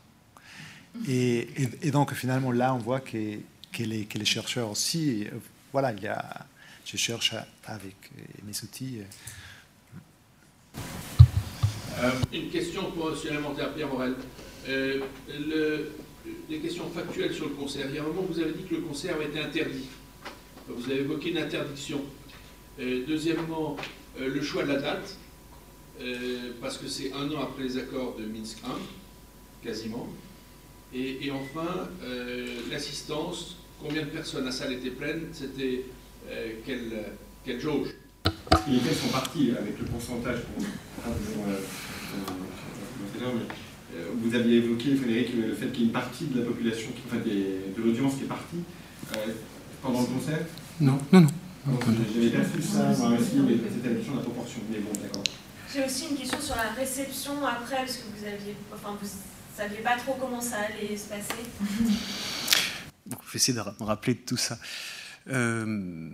Et, 1.06 1.48
et, 1.56 1.68
et 1.80 1.90
donc, 1.90 2.12
finalement, 2.12 2.52
là, 2.52 2.74
on 2.74 2.78
voit 2.78 3.00
que, 3.00 3.38
que, 3.72 3.82
les, 3.84 4.04
que 4.04 4.18
les, 4.18 4.26
chercheurs 4.26 4.68
aussi, 4.68 5.26
voilà, 5.72 5.92
il 5.92 6.02
y 6.02 6.08
a, 6.08 6.46
je 6.90 6.96
cherche 6.96 7.34
avec 7.66 7.96
mes 8.44 8.52
outils. 8.62 9.00
Euh, 12.00 12.10
une 12.32 12.48
question 12.48 12.90
pour 12.92 13.10
M. 13.10 13.16
l'inventaire 13.30 13.74
Pierre 13.74 13.88
Morel. 13.88 14.14
le, 14.66 15.90
des 16.48 16.58
questions 16.58 16.88
factuelles 16.88 17.34
sur 17.34 17.46
le 17.46 17.54
concert. 17.54 17.86
Il 17.90 17.96
y 17.96 17.98
a 17.98 18.02
un 18.02 18.06
moment, 18.06 18.22
vous 18.22 18.40
avez 18.40 18.52
dit 18.52 18.64
que 18.64 18.76
le 18.76 18.80
concert 18.80 19.20
était 19.20 19.40
interdit. 19.40 19.86
Vous 20.66 20.84
avez 20.90 21.00
évoqué 21.00 21.30
une 21.30 21.38
interdiction. 21.38 22.00
Euh, 22.80 23.04
deuxièmement, 23.06 23.76
euh, 24.20 24.32
le 24.32 24.40
choix 24.42 24.62
de 24.62 24.68
la 24.68 24.80
date, 24.80 25.16
euh, 26.00 26.52
parce 26.60 26.78
que 26.78 26.86
c'est 26.86 27.12
un 27.12 27.30
an 27.32 27.42
après 27.42 27.64
les 27.64 27.76
accords 27.76 28.16
de 28.16 28.24
Minsk 28.24 28.58
1, 28.64 28.68
quasiment. 29.62 30.08
Et, 30.94 31.26
et 31.26 31.30
enfin, 31.30 31.88
l'assistance, 32.70 33.56
combien 33.82 34.02
de 34.02 34.08
personnes? 34.08 34.46
La 34.46 34.52
salle 34.52 34.72
était 34.72 34.90
pleine, 34.90 35.28
c'était 35.32 35.84
quelle, 36.64 36.92
quelle 37.44 37.60
jauge 37.60 37.88
Les 38.68 38.78
tests 38.78 39.02
sont 39.02 39.08
partis 39.08 39.52
avec 39.58 39.78
le 39.78 39.84
pourcentage 39.86 40.40
pour. 40.42 40.64
Euh, 43.94 44.10
vous 44.22 44.34
aviez 44.34 44.58
évoqué, 44.58 44.94
Frédéric, 44.96 45.34
le 45.34 45.54
fait 45.54 45.68
qu'il 45.68 45.80
y 45.80 45.82
ait 45.84 45.86
une 45.86 45.92
partie 45.92 46.26
de 46.26 46.40
la 46.40 46.46
population, 46.46 46.90
enfin 47.06 47.16
des, 47.24 47.72
de 47.76 47.82
l'audience 47.82 48.16
qui 48.16 48.24
est 48.24 48.26
partie 48.26 48.62
euh, 49.16 49.32
pendant 49.82 50.02
le 50.02 50.06
concert 50.06 50.40
Non, 50.80 50.98
non, 51.12 51.22
non. 51.22 51.28
J'avais 52.14 52.30
perçu 52.30 52.62
ça, 52.62 52.92
moi 52.98 53.18
aussi, 53.18 53.36
mais 53.36 53.54
c'était 53.72 53.88
la 53.88 53.94
question 53.96 54.12
de 54.12 54.18
la 54.18 54.24
proportion. 54.24 54.60
Mais 54.70 54.78
bon, 54.78 54.90
d'accord. 55.02 55.24
J'ai 55.72 55.84
aussi 55.84 56.06
une 56.10 56.16
question 56.16 56.40
sur 56.40 56.56
la 56.56 56.70
réception 56.72 57.32
après, 57.44 57.76
parce 57.76 57.96
que 57.96 58.04
vous 58.16 58.26
aviez, 58.26 58.54
enfin, 58.72 58.96
vous 59.00 59.08
saviez 59.56 59.78
pas 59.78 59.96
trop 59.96 60.16
comment 60.18 60.40
ça 60.40 60.56
allait 60.60 60.96
se 60.96 61.08
passer. 61.08 61.42
Bon, 63.06 63.16
je 63.26 63.32
vais 63.32 63.36
essayer 63.36 63.58
de 63.58 63.62
me 63.62 63.86
rappeler 63.86 64.14
de 64.14 64.20
tout 64.20 64.36
ça. 64.36 64.58
Euh, 65.28 66.10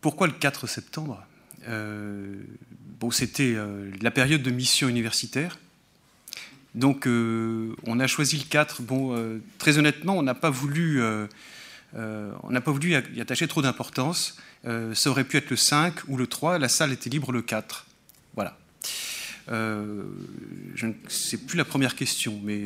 pourquoi 0.00 0.26
le 0.26 0.32
4 0.32 0.66
septembre? 0.66 1.24
Euh, 1.68 2.42
c'était 3.10 3.54
euh, 3.54 3.90
la 4.00 4.10
période 4.10 4.42
de 4.42 4.50
mission 4.50 4.88
universitaire. 4.88 5.58
Donc 6.74 7.06
on 7.06 8.00
a 8.00 8.06
choisi 8.06 8.38
le 8.38 8.44
4. 8.44 8.80
Bon, 8.82 9.40
très 9.58 9.76
honnêtement, 9.76 10.16
on 10.16 10.22
n'a 10.22 10.34
pas 10.34 10.48
voulu, 10.48 11.02
on 11.94 12.50
n'a 12.50 12.60
pas 12.62 12.70
voulu 12.70 12.92
y 12.92 13.20
attacher 13.20 13.46
trop 13.46 13.60
d'importance. 13.60 14.38
ça 14.64 15.10
aurait 15.10 15.24
pu 15.24 15.36
être 15.36 15.50
le 15.50 15.56
5 15.56 16.08
ou 16.08 16.16
le 16.16 16.26
3. 16.26 16.58
La 16.58 16.70
salle 16.70 16.92
était 16.92 17.10
libre 17.10 17.30
le 17.30 17.42
4. 17.42 17.84
Voilà. 18.34 18.56
je 19.48 20.86
ne 20.86 20.94
sais 21.08 21.36
plus 21.36 21.58
la 21.58 21.66
première 21.66 21.94
question, 21.94 22.40
mais. 22.42 22.62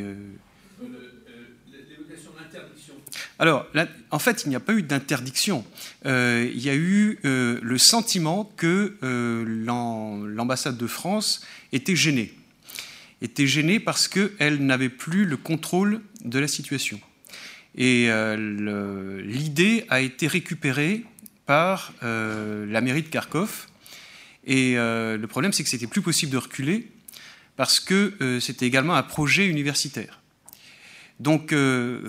Alors, 3.39 3.67
en 4.11 4.19
fait, 4.19 4.45
il 4.45 4.49
n'y 4.49 4.57
a 4.57 4.61
pas 4.61 4.73
eu 4.73 4.83
d'interdiction. 4.83 5.65
Euh, 6.07 6.51
il 6.55 6.63
y 6.63 6.71
a 6.71 6.75
eu 6.75 7.19
euh, 7.25 7.59
le 7.63 7.79
sentiment 7.79 8.51
que 8.57 8.97
euh, 9.03 9.45
l'ambassade 10.29 10.79
de 10.79 10.87
France 10.87 11.45
était 11.73 11.97
gênée 11.97 12.33
était 13.23 13.47
gênée 13.47 13.81
parce 13.81 14.09
qu'elle 14.09 14.67
n'avait 14.67 14.91
plus 14.91 15.25
le 15.25 15.39
contrôle 15.39 16.03
de 16.27 16.39
la 16.39 16.47
situation. 16.47 17.01
Et 17.75 18.11
l'idée 18.39 19.87
a 19.89 20.01
été 20.01 20.27
récupérée 20.27 21.05
par 21.47 21.95
la 22.03 22.81
mairie 22.83 23.03
de 23.03 23.09
Kharkov. 23.09 23.69
Et 24.47 24.75
le 24.75 25.25
problème, 25.25 25.55
c'est 25.55 25.65
que 25.65 25.71
c'était 25.71 25.87
plus 25.87 26.03
possible 26.03 26.31
de 26.31 26.37
reculer 26.37 26.89
parce 27.57 27.81
que 27.81 28.39
c'était 28.39 28.67
également 28.67 28.95
un 28.95 29.03
projet 29.03 29.47
universitaire. 29.47 30.21
Donc, 31.21 31.55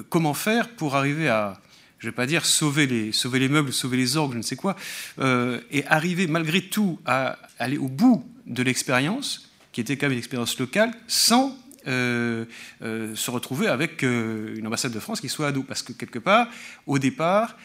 comment 0.10 0.34
faire 0.34 0.70
pour 0.70 0.96
arriver 0.96 1.30
à, 1.30 1.62
je 2.00 2.08
ne 2.08 2.12
vais 2.12 2.16
pas 2.16 2.26
dire 2.26 2.46
sauver 2.46 2.86
les, 2.88 3.50
meubles, 3.50 3.72
sauver 3.72 3.98
les 3.98 4.18
orgues, 4.18 4.34
je 4.34 4.38
ne 4.38 4.44
sais 4.44 4.58
quoi, 4.58 4.76
et 5.20 5.86
arriver 5.88 6.28
malgré 6.28 6.62
tout 6.62 7.00
à 7.06 7.38
aller 7.58 7.78
au 7.78 7.88
bout 7.88 8.30
de 8.46 8.64
l'expérience, 8.64 9.50
qui 9.72 9.82
était 9.82 9.96
quand 9.96 10.08
même 10.08 10.14
une 10.14 10.20
expérience 10.20 10.58
locale, 10.60 10.92
sans 11.08 11.58
euh, 11.88 12.44
euh, 12.82 13.16
se 13.16 13.32
retrouver 13.32 13.68
avec 13.68 14.04
euh, 14.04 14.56
une 14.58 14.68
ambassade 14.68 14.92
de 14.92 15.00
France 15.00 15.22
qui 15.22 15.30
soit 15.30 15.48
à 15.48 15.52
dos. 15.54 15.64
Parce 15.64 15.84
que 15.84 15.94
quelque 15.94 16.20
part, 16.20 16.50
au 16.86 17.00
départ, 17.00 17.58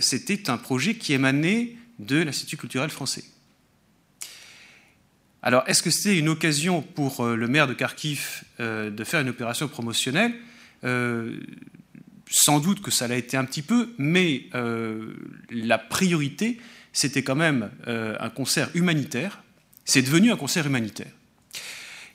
c'était 0.00 0.50
un 0.50 0.56
projet 0.56 0.96
qui 0.96 1.12
émanait 1.12 1.76
de 2.00 2.16
l'Institut 2.16 2.56
culturel 2.56 2.90
français. 2.90 3.22
Alors, 5.42 5.62
est-ce 5.68 5.80
que 5.80 5.90
c'était 5.90 6.18
une 6.18 6.28
occasion 6.28 6.82
pour 6.82 7.24
le 7.24 7.46
maire 7.46 7.68
de 7.68 7.74
Kharkiv 7.74 8.42
de 8.58 9.04
faire 9.04 9.20
une 9.20 9.28
opération 9.28 9.68
promotionnelle? 9.68 10.34
Sans 10.82 12.60
doute 12.60 12.80
que 12.80 12.90
ça 12.90 13.08
l'a 13.08 13.16
été 13.16 13.36
un 13.36 13.44
petit 13.44 13.62
peu, 13.62 13.90
mais 13.98 14.44
la 15.50 15.78
priorité, 15.78 16.58
c'était 16.92 17.22
quand 17.22 17.36
même 17.36 17.70
un 17.86 18.30
concert 18.30 18.70
humanitaire. 18.74 19.42
C'est 19.84 20.02
devenu 20.02 20.30
un 20.30 20.36
concert 20.36 20.66
humanitaire. 20.66 21.10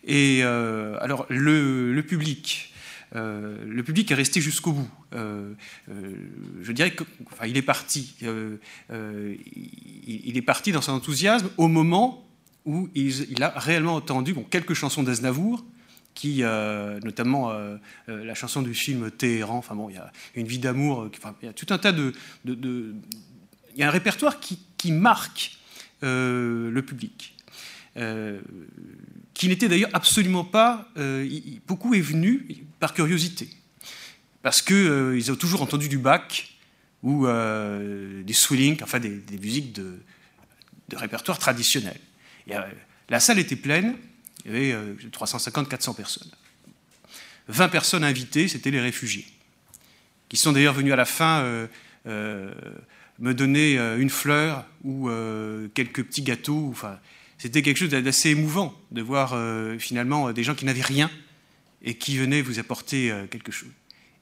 Et 0.06 0.42
euh, 0.44 0.98
alors, 1.02 1.26
le, 1.30 2.00
public. 2.02 2.72
Euh, 3.16 3.58
le 3.68 3.84
public 3.84 4.12
est 4.12 4.16
resté 4.16 4.40
jusqu'au 4.40 4.72
bout. 4.72 4.90
Euh, 5.14 5.54
je 6.62 6.72
dirais 6.72 6.96
qu'il 6.96 7.58
est 7.58 7.62
parti. 7.62 8.16
Il, 8.22 10.38
est 10.38 10.42
parti 10.42 10.72
dans 10.72 10.82
son 10.82 10.94
enthousiasme 10.94 11.50
au 11.58 11.68
moment 11.68 12.26
où 12.66 12.90
il, 12.96 13.44
a 13.44 13.50
réellement 13.50 13.96
entendu 13.96 14.36
quelques 14.50 14.74
chansons 14.74 15.04
d'Aznavour, 15.04 15.64
qui, 16.16 16.42
notamment 17.04 17.54
la 18.08 18.34
chanson 18.34 18.62
du 18.62 18.74
film 18.74 19.12
Téhéran, 19.12 19.58
enfin 19.58 19.76
bon, 19.76 19.90
il 19.90 19.96
y 19.96 20.00
a 20.00 20.12
une 20.34 20.48
vie 20.48 20.60
d'amour, 20.60 21.10
il 21.42 21.46
y 21.46 21.50
a 21.50 21.54
tout 21.54 21.68
un 21.70 21.78
tas 21.78 21.92
de, 21.92 22.14
il 22.46 22.96
y 23.78 23.84
a 23.84 23.88
un 23.88 23.92
répertoire 23.92 24.40
qui, 24.40 24.92
marque 24.92 25.58
le 26.02 26.82
public 26.82 27.36
qui 29.36 29.50
n'était 29.50 29.68
d'ailleurs 29.68 29.92
absolument 29.94 30.44
pas. 30.44 30.90
Euh, 30.98 31.30
beaucoup 31.68 31.94
est 31.94 32.02
venu 32.02 32.66
par 32.80 32.96
curiosité, 32.96 33.48
parce 34.42 34.64
qu'ils 34.64 34.76
euh, 34.76 35.32
ont 35.32 35.36
toujours 35.36 35.62
entendu 35.62 35.88
du 35.88 36.00
Bach 36.00 36.56
ou 37.04 37.28
euh, 37.28 38.24
des 38.24 38.34
swing, 38.34 38.82
enfin 38.82 39.00
des, 39.00 39.22
musiques 39.40 39.74
de, 39.74 40.00
répertoire 40.96 41.38
traditionnel. 41.38 42.00
la 43.10 43.20
salle 43.20 43.38
était 43.38 43.56
pleine, 43.56 43.96
il 44.46 44.52
y 44.52 44.56
avait 44.56 44.94
350-400 45.12 45.96
personnes. 45.96 46.30
20 47.48 47.70
personnes 47.70 48.04
invitées, 48.04 48.48
c'était 48.48 48.72
les 48.72 48.80
réfugiés, 48.80 49.26
qui 50.30 50.38
sont 50.38 50.52
d'ailleurs 50.52 50.74
venus 50.74 50.94
à 50.94 50.96
la 50.96 51.06
fin 51.06 51.68
me 52.06 53.34
donner 53.34 53.78
une 53.78 54.10
fleur 54.10 54.66
ou 54.84 55.10
quelques 55.74 56.04
petits 56.04 56.22
gâteaux. 56.22 56.70
Enfin, 56.72 57.00
c'était 57.38 57.62
quelque 57.62 57.78
chose 57.78 57.90
d'assez 57.90 58.30
émouvant 58.30 58.74
de 58.92 59.02
voir 59.02 59.34
euh, 59.34 59.78
finalement 59.78 60.32
des 60.32 60.44
gens 60.44 60.56
qui 60.56 60.66
n'avaient 60.66 60.82
rien 60.82 61.12
et 61.84 61.96
qui 61.96 62.18
venaient 62.18 62.42
vous 62.42 62.60
apporter 62.60 63.12
euh, 63.12 63.28
quelque 63.28 63.52
chose. 63.52 63.70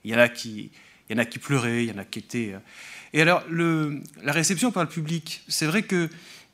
Il 0.03 0.11
y 0.11 0.15
en 0.15 0.19
a 0.19 0.29
qui, 0.29 0.71
qui 1.29 1.39
pleuraient, 1.39 1.85
il 1.85 1.89
y 1.89 1.93
en 1.93 1.99
a 1.99 2.05
qui 2.05 2.19
étaient. 2.19 2.53
Euh, 2.53 2.59
et 3.13 3.21
alors, 3.21 3.43
la 3.49 4.31
réception 4.31 4.71
par 4.71 4.83
le 4.83 4.89
public, 4.89 5.43
c'est 5.47 5.67
vrai 5.67 5.83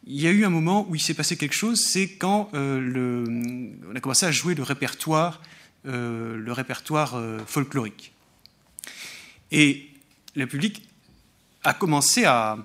qu'il 0.10 0.22
y 0.24 0.28
a 0.28 0.32
eu 0.32 0.44
un 0.44 0.50
moment 0.50 0.88
où 0.90 0.96
il 0.96 1.02
s'est 1.02 1.14
passé 1.14 1.38
quelque 1.38 1.56
chose, 1.56 1.80
c'est 1.80 2.10
quand 2.10 2.50
le, 2.54 3.24
on 3.90 3.96
a 3.96 4.00
commencé 4.00 4.26
à 4.26 4.32
jouer 4.32 4.56
le 4.56 4.64
répertoire, 4.64 5.42
le 5.86 6.52
répertoire 6.52 7.22
folklorique. 7.46 8.12
Et 9.52 9.90
le 10.36 10.48
public 10.48 10.84
a 11.64 11.74
commencé 11.74 12.26
à, 12.26 12.58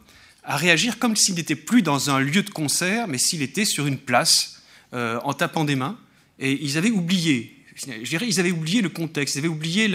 réagir 0.47 0.99
comme 0.99 1.17
s'il 1.17 1.37
n'était 1.37 1.57
plus 1.57 1.81
dans 1.81 2.11
un 2.11 2.21
lieu 2.21 2.43
de 2.43 2.51
concert, 2.51 3.09
mais 3.09 3.17
s'il 3.17 3.41
était 3.41 3.65
sur 3.65 3.87
une 3.87 3.97
place, 3.97 4.63
euh, 4.93 5.19
en 5.25 5.33
tapant 5.33 5.65
des 5.65 5.75
mains. 5.75 5.99
Et 6.39 6.63
ils 6.63 6.77
avaient 6.77 6.91
oublié, 6.91 7.57
je 7.75 8.09
dirais, 8.09 8.27
ils 8.29 8.41
avaient 8.41 8.51
oublié 8.51 8.83
le 8.83 8.91
contexte, 8.91 9.37
ils 9.37 9.39
avaient 9.39 9.49
oublié 9.49 9.89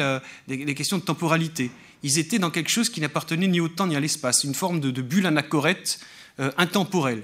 les, 0.47 0.73
questions 0.73 0.97
de 0.97 1.03
temporalité. 1.03 1.69
Ils 2.01 2.17
étaient 2.17 2.39
dans 2.39 2.49
quelque 2.49 2.69
chose 2.69 2.89
qui 2.89 2.99
n'appartenait 2.99 3.47
ni 3.47 3.59
au 3.59 3.67
temps 3.67 3.85
ni 3.85 3.95
à 3.95 3.99
l'espace, 3.99 4.43
une 4.43 4.55
forme 4.55 4.79
de, 4.79 5.01
bulle 5.01 5.27
anachorète 5.27 5.99
euh, 6.39 6.51
intemporelle, 6.57 7.23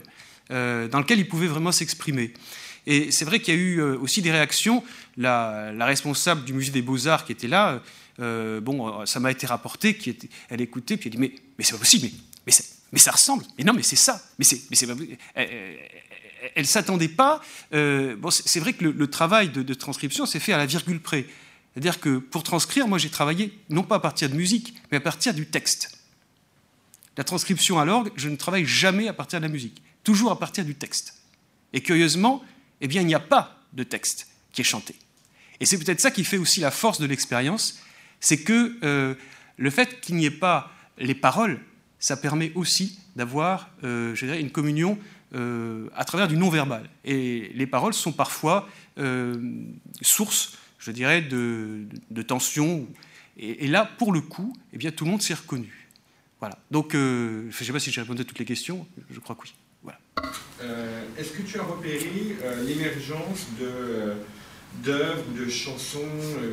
euh, 0.51 0.87
dans 0.87 0.99
laquelle 0.99 1.19
ils 1.19 1.27
pouvaient 1.27 1.47
vraiment 1.47 1.71
s'exprimer. 1.71 2.33
Et 2.87 3.11
c'est 3.11 3.25
vrai 3.25 3.39
qu'il 3.39 3.55
y 3.55 3.57
a 3.57 3.59
eu 3.59 3.81
aussi 3.81 4.21
des 4.21 4.31
réactions. 4.31 4.83
La, 5.17 5.73
responsable 5.79 6.43
du 6.43 6.53
musée 6.53 6.71
des 6.71 6.83
beaux-arts 6.83 7.25
qui 7.25 7.31
était 7.31 7.47
là, 7.47 7.81
bon, 8.19 9.03
ça 9.07 9.19
m'a 9.19 9.31
été 9.31 9.47
rapporté, 9.47 9.95
qui 9.95 10.11
était, 10.11 10.29
elle 10.49 10.61
écoutait, 10.61 10.95
puis 10.95 11.09
elle 11.09 11.15
dit 11.15 11.17
Mais, 11.17 11.33
mais 11.57 11.63
c'est 11.63 11.71
pas 11.71 11.79
possible, 11.79 12.09
mais, 12.45 12.53
mais 12.91 12.99
ça 12.99 13.09
ressemble. 13.09 13.43
Mais 13.57 13.63
non, 13.63 13.73
mais 13.73 13.81
c'est 13.81 13.95
ça. 13.95 14.21
Mais 14.37 14.45
c'est, 14.45 14.61
mais 14.69 15.17
elle 16.53 16.63
ne 16.63 16.67
s'attendait 16.67 17.07
pas. 17.07 17.41
Euh, 17.73 18.15
bon, 18.15 18.29
c'est 18.29 18.59
vrai 18.59 18.73
que 18.73 18.85
le, 18.85 19.07
travail 19.07 19.49
de, 19.49 19.73
transcription 19.73 20.25
s'est 20.25 20.39
fait 20.39 20.53
à 20.53 20.57
la 20.57 20.65
virgule 20.65 20.99
près. 20.99 21.25
C'est-à-dire 21.73 21.99
que 21.99 22.17
pour 22.17 22.43
transcrire, 22.43 22.87
moi 22.87 22.97
j'ai 22.97 23.09
travaillé 23.09 23.57
non 23.69 23.83
pas 23.83 23.95
à 23.95 23.99
partir 23.99 24.29
de 24.29 24.35
musique, 24.35 24.75
mais 24.91 24.97
à 24.97 25.01
partir 25.01 25.33
du 25.33 25.45
texte. 25.45 25.97
La 27.17 27.23
transcription 27.23 27.79
à 27.79 27.85
l'orgue, 27.85 28.11
je 28.15 28.29
ne 28.29 28.35
travaille 28.35 28.65
jamais 28.65 29.07
à 29.07 29.13
partir 29.13 29.39
de 29.39 29.45
la 29.45 29.51
musique, 29.51 29.81
toujours 30.05 30.31
à 30.31 30.39
partir 30.39 30.63
du 30.63 30.75
texte. 30.75 31.21
Et 31.73 31.81
curieusement, 31.81 32.41
eh 32.79 32.87
bien, 32.87 33.01
il 33.01 33.07
n'y 33.07 33.15
a 33.15 33.19
pas 33.19 33.59
de 33.73 33.83
texte 33.83 34.29
qui 34.53 34.61
est 34.61 34.65
chanté. 34.65 34.95
Et 35.59 35.65
c'est 35.65 35.77
peut-être 35.77 35.99
ça 35.99 36.11
qui 36.11 36.23
fait 36.23 36.37
aussi 36.37 36.61
la 36.61 36.71
force 36.71 36.99
de 36.99 37.05
l'expérience, 37.05 37.79
c'est 38.19 38.37
que 38.37 38.77
euh, 38.83 39.15
le 39.57 39.69
fait 39.69 39.99
qu'il 40.01 40.15
n'y 40.15 40.25
ait 40.25 40.31
pas 40.31 40.71
les 40.97 41.15
paroles, 41.15 41.59
ça 41.99 42.17
permet 42.17 42.51
aussi 42.55 42.99
d'avoir 43.15 43.69
euh, 43.83 44.15
une 44.15 44.51
communion 44.51 44.97
euh, 45.33 45.89
à 45.95 46.05
travers 46.05 46.27
du 46.27 46.37
non-verbal. 46.37 46.89
Et 47.03 47.51
les 47.55 47.67
paroles 47.67 47.93
sont 47.93 48.11
parfois 48.11 48.69
source, 50.01 50.57
je 50.79 50.91
dirais, 50.91 51.21
de, 51.21 51.85
de, 52.09 52.21
tension. 52.21 52.87
Et, 53.37 53.67
là, 53.67 53.89
pour 53.97 54.13
le 54.13 54.21
coup, 54.21 54.55
eh 54.71 54.77
bien, 54.77 54.91
tout 54.91 55.03
le 55.03 55.11
monde 55.11 55.21
s'est 55.21 55.33
reconnu. 55.33 55.89
Voilà. 56.39 56.57
Donc, 56.71 56.93
je 56.93 57.47
ne 57.47 57.51
sais 57.51 57.73
pas 57.73 57.79
si 57.79 57.91
j'ai 57.91 57.99
répondu 57.99 58.21
à 58.21 58.25
toutes 58.25 58.39
les 58.39 58.45
questions, 58.45 58.87
je 59.09 59.19
crois 59.19 59.35
que 59.35 59.41
oui. 59.41 59.53
Voilà. 60.15 60.31
Est-ce 61.17 61.31
que 61.31 61.41
tu 61.43 61.59
as 61.59 61.63
repéré 61.63 62.35
l'émergence 62.65 63.47
de 63.59 64.13
d'œuvres 64.83 65.23
de 65.37 65.49
chansons, 65.49 66.01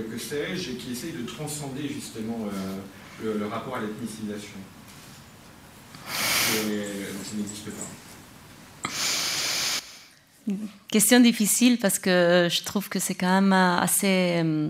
que 0.09 0.17
sais-je, 0.17 0.73
qui 0.73 0.93
essayent 0.93 1.12
de 1.12 1.27
transcender 1.27 1.89
justement 1.89 2.49
le 3.23 3.47
rapport 3.47 3.77
à 3.77 3.81
l'ethnicisation? 3.81 4.59
Question 10.91 11.21
difficile 11.21 11.78
parce 11.78 11.99
que 11.99 12.49
je 12.51 12.62
trouve 12.65 12.89
que 12.89 12.99
c'est 12.99 13.15
quand 13.15 13.41
même 13.41 13.53
assez. 13.53 14.43
Euh, 14.45 14.69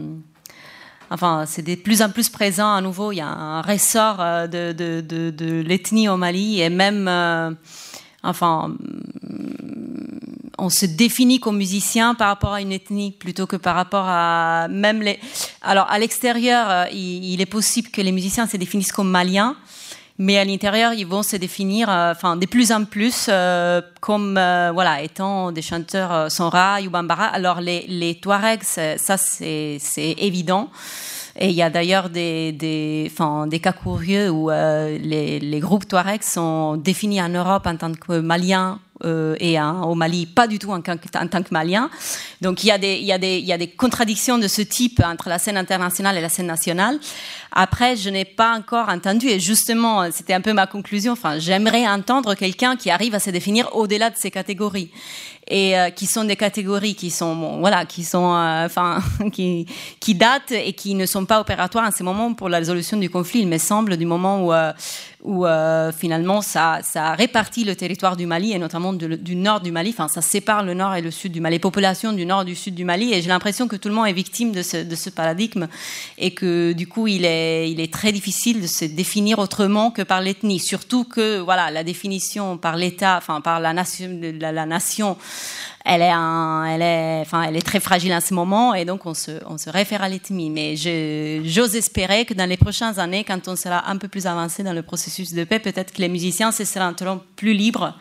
enfin, 1.11 1.45
c'est 1.47 1.63
de 1.63 1.75
plus 1.77 2.03
en 2.03 2.11
plus 2.11 2.29
présent 2.29 2.75
à 2.75 2.81
nouveau. 2.81 3.13
Il 3.13 3.17
y 3.17 3.21
a 3.21 3.29
un 3.29 3.63
ressort 3.63 4.21
euh, 4.21 4.47
de, 4.47 5.63
l'ethnie 5.63 6.09
au 6.09 6.17
Mali 6.17 6.61
et 6.61 6.69
même. 6.69 7.09
Euh, 7.09 7.51
enfin. 8.23 8.75
On 10.59 10.69
se 10.69 10.87
définit 10.87 11.41
comme 11.41 11.57
musicien 11.57 12.15
par 12.15 12.29
rapport 12.29 12.53
à 12.53 12.61
une 12.61 12.71
ethnie 12.71 13.11
plutôt 13.11 13.47
que 13.49 13.57
par 13.57 13.75
rapport 13.75 14.05
à 14.07 14.69
même 14.69 15.03
les. 15.03 15.19
Alors 15.63 15.91
à 15.91 15.99
l'extérieur, 15.99 16.87
il, 16.93 17.25
il 17.25 17.41
est 17.41 17.47
possible 17.47 17.89
que 17.89 18.01
les 18.01 18.13
musiciens 18.13 18.47
se 18.47 18.57
définissent 18.57 18.93
comme 18.93 19.11
maliens, 19.11 19.57
mais 20.19 20.39
à 20.39 20.45
l'intérieur, 20.45 20.93
ils 20.93 21.07
vont 21.07 21.23
se 21.23 21.37
définir, 21.37 21.91
euh, 21.91 22.13
enfin, 22.13 22.37
de 22.37 22.47
plus 22.47 22.71
en 22.71 22.85
plus 22.85 23.27
euh, 23.29 23.81
comme, 24.01 24.37
euh, 24.37 24.71
voilà, 24.73 25.03
étant 25.03 25.53
des 25.53 25.63
chanteurs 25.63 26.31
Sonra 26.31 26.79
ou 26.81 26.91
Bambara. 26.91 27.25
Alors, 27.27 27.61
les, 27.61 27.87
les 27.89 28.15
Touaregs, 28.17 28.63
ça, 28.63 29.17
c'est 29.17 29.81
évident. 30.19 30.71
Et 31.39 31.49
il 31.49 31.55
y 31.55 31.63
a 31.63 31.71
d'ailleurs 31.71 32.11
des, 32.11 32.53
des, 32.53 33.11
des 33.47 33.61
cas 33.61 33.73
curieux 33.73 34.31
où 34.31 34.51
les, 34.51 35.41
les, 35.41 35.61
groupes 35.61 35.89
Touaregs 35.89 36.23
sont 36.23 36.77
définis 36.77 37.23
en 37.23 37.31
Europe 37.31 37.67
en 37.67 37.77
tant 37.77 37.95
que 37.95 38.21
maliens 38.21 38.81
euh, 39.05 39.35
et 39.41 39.59
hein, 39.59 39.83
au 39.83 39.95
Mali, 39.95 40.27
pas 40.27 40.47
du 40.47 40.59
tout 40.59 40.71
en, 40.71 40.81
tant 40.81 40.97
que 40.97 41.51
malien. 41.51 41.91
Donc 42.41 42.63
il 42.63 42.69
y, 42.69 42.71
a 42.71 42.79
des, 42.79 42.99
il, 42.99 43.05
y 43.05 43.13
a 43.13 43.19
des, 43.19 43.39
il 43.39 43.45
y 43.45 43.53
a 43.53 43.59
des 43.59 43.69
contradictions 43.69 44.39
de 44.39 44.47
ce 44.47 44.63
type 44.63 45.03
entre 45.05 45.29
la 45.29 45.39
scène 45.39 45.57
internationale 45.57 46.17
et 46.17 46.21
la 46.21 46.29
scène 46.29 46.47
nationale. 46.47 46.99
Après, 47.51 47.97
je 47.97 48.11
n'ai 48.11 48.25
pas 48.25 48.57
encore 48.57 48.89
entendu, 48.89 49.29
et 49.29 49.41
justement, 49.41 50.11
c'était 50.11 50.35
un 50.35 50.41
peu 50.41 50.53
ma 50.53 50.67
conclusion, 50.67 51.13
enfin, 51.13 51.39
j'aimerais 51.39 51.87
entendre 51.87 52.35
quelqu'un 52.35 52.77
qui 52.77 52.91
arrive 52.91 53.15
à 53.15 53.21
se 53.21 53.31
définir 53.31 53.75
au-delà 53.75 54.11
de 54.11 54.17
ces 54.17 54.31
catégories 54.31 54.91
et 55.49 55.79
euh, 55.79 55.91
qui 55.91 56.07
sont 56.07 56.25
des 56.25 56.37
catégories 56.37 56.95
qui 56.95 57.11
sont 57.11 57.59
voilà 57.61 57.85
qui 57.85 58.05
sont 58.05 58.33
euh, 58.33 58.67
enfin 58.67 59.01
qui 59.33 59.67
qui 60.01 60.15
datent 60.15 60.53
et 60.53 60.73
qui 60.73 60.95
ne 60.95 61.07
sont 61.07 61.25
pas 61.25 61.41
opératoires 61.41 61.87
en 61.87 61.91
ce 61.91 62.03
moment 62.03 62.33
pour 62.35 62.49
la 62.49 62.59
résolution 62.59 62.97
du 62.97 63.11
conflit 63.11 63.41
il 63.41 63.49
me 63.49 63.59
semble 63.59 63.97
du 63.97 64.07
moment 64.07 64.47
où 64.47 64.53
euh, 64.53 64.73
où 65.23 65.47
finalement 65.97 66.43
ça, 66.43 66.81
ça 66.83 67.13
répartit 67.13 67.65
le 67.65 67.77
territoire 67.77 68.17
du 68.17 68.27
Mali 68.27 68.53
et 68.53 68.59
notamment 68.59 68.93
du 68.93 69.37
nord 69.37 69.61
du 69.61 69.71
Mali. 69.71 69.91
Enfin, 69.91 70.09
ça 70.09 70.21
sépare 70.21 70.65
le 70.65 70.75
nord 70.75 70.97
et 70.97 71.01
le 71.01 71.13
sud 71.13 71.31
du 71.31 71.41
Mali, 71.41 71.57
les 71.57 71.61
populations 71.61 72.13
du 72.13 72.27
nord 72.27 72.43
et 72.43 72.45
du 72.45 72.57
sud 72.57 72.75
du 72.75 72.85
Mali. 72.85 73.13
Et 73.13 73.23
j'ai 73.23 73.29
l'impression 73.29 73.69
que 73.69 73.77
tout 73.77 73.89
le 73.89 73.95
monde 73.95 74.09
est 74.09 74.13
victime 74.13 74.51
de 74.51 74.63
ce, 74.63 74.79
de 74.79 74.97
ce, 74.97 75.11
paradigme 75.11 75.69
et 76.19 76.33
que 76.33 76.73
du 76.73 76.89
coup, 76.89 77.07
il 77.07 77.25
est, 77.25 77.71
il 77.71 77.81
est 77.81 77.93
très 77.93 78.11
difficile 78.11 78.63
de 78.63 78.67
se 78.67 78.85
définir 78.85 79.39
autrement 79.39 79.93
que 79.93 80.03
par 80.03 80.21
l'ethnie. 80.21 80.59
Surtout 80.59 81.05
que 81.05 81.39
voilà, 81.39 81.71
la 81.71 81.85
définition 81.85 82.59
par 82.59 82.77
l'État, 82.77 83.17
enfin 83.17 83.41
par 83.41 83.61
la 83.61 83.73
nation, 83.73 84.19
la 84.41 84.67
nation 84.67 85.17
elle 85.85 86.03
est, 86.03 87.63
très 87.65 87.81
fragile 87.81 88.13
en 88.13 88.21
ce 88.21 88.35
moment 88.35 88.75
et 88.75 88.85
donc 88.85 89.07
on 89.07 89.15
se, 89.15 89.71
réfère 89.71 90.03
à 90.03 90.09
l'ethnie. 90.09 90.51
Mais 90.51 90.77
j'ose 90.77 91.77
espérer 91.77 92.25
que 92.25 92.35
dans 92.35 92.49
les 92.49 92.57
prochaines 92.57 92.99
années, 92.99 93.25
quand 93.25 93.49
on 93.49 93.57
sera 93.57 93.89
un 93.91 93.97
peu 93.97 94.09
plus 94.09 94.27
avancé 94.27 94.63
dans 94.63 94.73
le 94.73 94.83
processus 94.83 95.33
de 95.33 95.45
paix, 95.45 95.59
peut-être 95.59 95.93
que 95.93 96.01
les 96.01 96.09
musiciens 96.09 96.53
se 96.53 96.65
seront 96.65 96.95
plus 97.37 97.53
libres. 97.53 97.95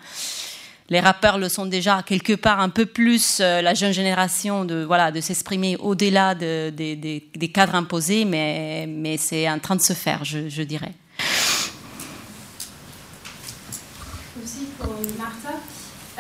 Les 0.92 1.00
rappeurs 1.00 1.38
le 1.38 1.48
sont 1.48 1.66
déjà 1.66 2.04
quelque 2.04 2.34
part 2.34 2.60
un 2.60 2.68
peu 2.68 2.86
plus, 2.86 3.38
euh, 3.40 3.62
la 3.62 3.74
jeune 3.74 3.94
génération, 3.94 4.66
de, 4.66 4.86
s'exprimer 5.22 5.78
au-delà 5.78 6.36
de, 6.36 6.70
des 6.70 7.52
cadres 7.54 7.76
imposés, 7.76 8.26
mais, 8.26 9.16
c'est 9.18 9.50
en 9.50 9.60
train 9.60 9.78
de 9.78 9.82
se 9.82 9.94
faire, 9.94 10.26
je, 10.26 10.62
dirais. 10.64 10.92
Aussi 14.44 14.68
pour 14.78 14.94
Martha. 15.18 15.41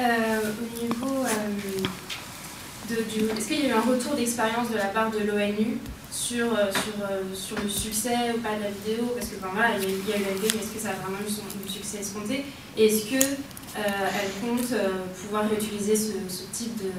Euh, 0.01 0.39
au 0.41 0.83
niveau 0.83 1.23
euh, 1.23 2.89
de. 2.89 3.37
Est-ce 3.37 3.47
qu'il 3.47 3.59
y 3.59 3.65
a 3.67 3.69
eu 3.69 3.71
un 3.73 3.81
retour 3.81 4.15
d'expérience 4.15 4.71
de 4.71 4.77
la 4.77 4.85
part 4.85 5.11
de 5.11 5.19
l'ONU 5.19 5.77
sur, 6.11 6.47
euh, 6.47 6.71
sur, 6.71 7.37
sur 7.37 7.63
le 7.63 7.69
succès 7.69 8.33
ou 8.35 8.39
pas 8.39 8.55
de 8.55 8.63
la 8.63 8.71
vidéo? 8.71 9.13
Parce 9.15 9.29
que 9.29 9.35
voilà, 9.39 9.77
il 9.77 9.83
y 9.83 10.13
a 10.13 10.17
eu 10.17 10.23
la 10.23 10.33
vidéo, 10.33 10.49
mais 10.55 10.61
est-ce 10.61 10.73
que 10.73 10.79
ça 10.79 10.89
a 10.89 10.93
vraiment 10.93 11.19
eu 11.25 11.29
son 11.29 11.43
succès 11.71 11.99
escompté? 11.99 12.45
Et 12.77 12.87
est-ce 12.87 13.09
qu'elle 13.09 14.31
compte 14.41 14.73
pouvoir 15.21 15.47
réutiliser 15.47 15.95
ce, 15.95 16.13
type 16.51 16.77
de, 16.77 16.89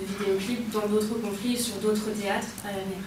de 0.00 0.06
vidéoclip 0.06 0.70
dans 0.70 0.86
d'autres 0.86 1.20
conflits, 1.20 1.58
sur 1.58 1.74
d'autres 1.76 2.10
théâtres 2.10 2.46
à 2.64 2.68
l'avenir? 2.68 3.02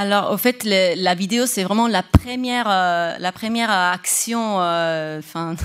Alors, 0.00 0.30
au 0.30 0.36
fait, 0.36 0.62
le, 0.64 0.94
la 1.02 1.16
vidéo, 1.16 1.46
c'est 1.46 1.64
vraiment 1.64 1.88
la 1.88 2.04
première, 2.04 2.70
euh, 2.70 3.16
la 3.18 3.32
première 3.32 3.70
action, 3.70 4.60
euh, 4.60 5.18
enfin, 5.18 5.56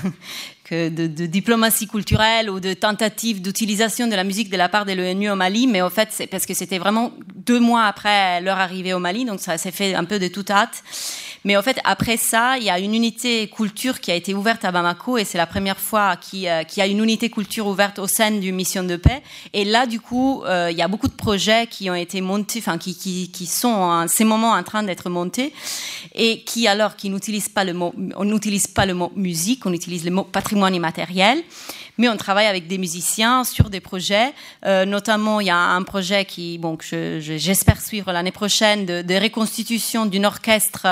de, 0.89 1.07
de, 1.07 1.25
diplomatie 1.25 1.87
culturelle 1.87 2.49
ou 2.49 2.59
de 2.59 2.73
tentative 2.73 3.41
d'utilisation 3.41 4.07
de 4.07 4.15
la 4.15 4.23
musique 4.23 4.49
de 4.49 4.57
la 4.57 4.69
part 4.69 4.85
de 4.85 4.93
l'ONU 4.93 5.29
au 5.29 5.35
Mali. 5.35 5.67
Mais 5.67 5.81
au 5.81 5.89
fait, 5.89 6.09
c'est 6.11 6.27
parce 6.27 6.45
que 6.45 6.53
c'était 6.53 6.79
vraiment 6.79 7.11
deux 7.35 7.59
mois 7.59 7.85
après 7.85 8.41
leur 8.41 8.57
arrivée 8.57 8.93
au 8.93 8.99
Mali, 8.99 9.25
donc 9.25 9.39
ça 9.39 9.57
s'est 9.57 9.71
fait 9.71 9.95
un 9.95 10.05
peu 10.05 10.19
de 10.19 10.27
toute 10.27 10.49
hâte. 10.49 10.83
Mais 11.45 11.57
en 11.57 11.61
fait, 11.61 11.77
après 11.83 12.17
ça, 12.17 12.57
il 12.57 12.63
y 12.63 12.69
a 12.69 12.79
une 12.79 12.95
unité 12.95 13.49
culture 13.49 13.99
qui 13.99 14.11
a 14.11 14.15
été 14.15 14.33
ouverte 14.33 14.63
à 14.63 14.71
Bamako 14.71 15.17
et 15.17 15.25
c'est 15.25 15.37
la 15.37 15.45
première 15.45 15.77
fois 15.77 16.15
qu'il 16.15 16.39
y 16.39 16.47
a 16.47 16.87
une 16.87 16.99
unité 16.99 17.29
culture 17.29 17.67
ouverte 17.67 17.99
au 17.99 18.07
sein 18.07 18.31
d'une 18.31 18.55
mission 18.55 18.83
de 18.83 18.95
paix. 18.95 19.21
Et 19.51 19.65
là, 19.65 19.85
du 19.85 19.99
coup, 19.99 20.43
euh, 20.45 20.69
il 20.71 20.77
y 20.77 20.81
a 20.81 20.87
beaucoup 20.87 21.07
de 21.07 21.13
projets 21.13 21.67
qui 21.67 21.89
ont 21.89 21.95
été 21.95 22.21
montés, 22.21 22.59
enfin, 22.59 22.77
qui, 22.77 22.95
qui, 22.95 23.29
qui 23.31 23.45
sont 23.45 23.67
en 23.67 24.07
ces 24.07 24.23
moments 24.23 24.51
en 24.51 24.63
train 24.63 24.83
d'être 24.83 25.09
montés 25.09 25.53
et 26.15 26.43
qui, 26.43 26.67
alors, 26.67 26.95
qui 26.95 27.09
n'utilisent 27.09 27.49
pas 27.49 27.65
le 27.65 27.73
mot, 27.73 27.93
on 28.15 28.25
n'utilise 28.25 28.67
pas 28.67 28.85
le 28.85 28.93
mot 28.93 29.11
musique, 29.15 29.65
on 29.65 29.73
utilise 29.73 30.05
le 30.05 30.11
mot 30.11 30.23
patrimoine 30.23 30.75
immatériel 30.75 31.43
mais 31.97 32.09
on 32.09 32.17
travaille 32.17 32.47
avec 32.47 32.67
des 32.67 32.77
musiciens 32.77 33.43
sur 33.43 33.69
des 33.69 33.79
projets. 33.79 34.33
Euh, 34.65 34.85
notamment, 34.85 35.39
il 35.39 35.47
y 35.47 35.51
a 35.51 35.57
un 35.57 35.83
projet 35.83 36.25
qui, 36.25 36.57
bon, 36.57 36.75
que 36.75 37.19
j'espère 37.19 37.81
suivre 37.81 38.11
l'année 38.11 38.31
prochaine, 38.31 38.85
de, 38.85 39.01
de 39.01 39.15
reconstitution 39.15 40.05
d'un 40.05 40.23
orchestre 40.23 40.87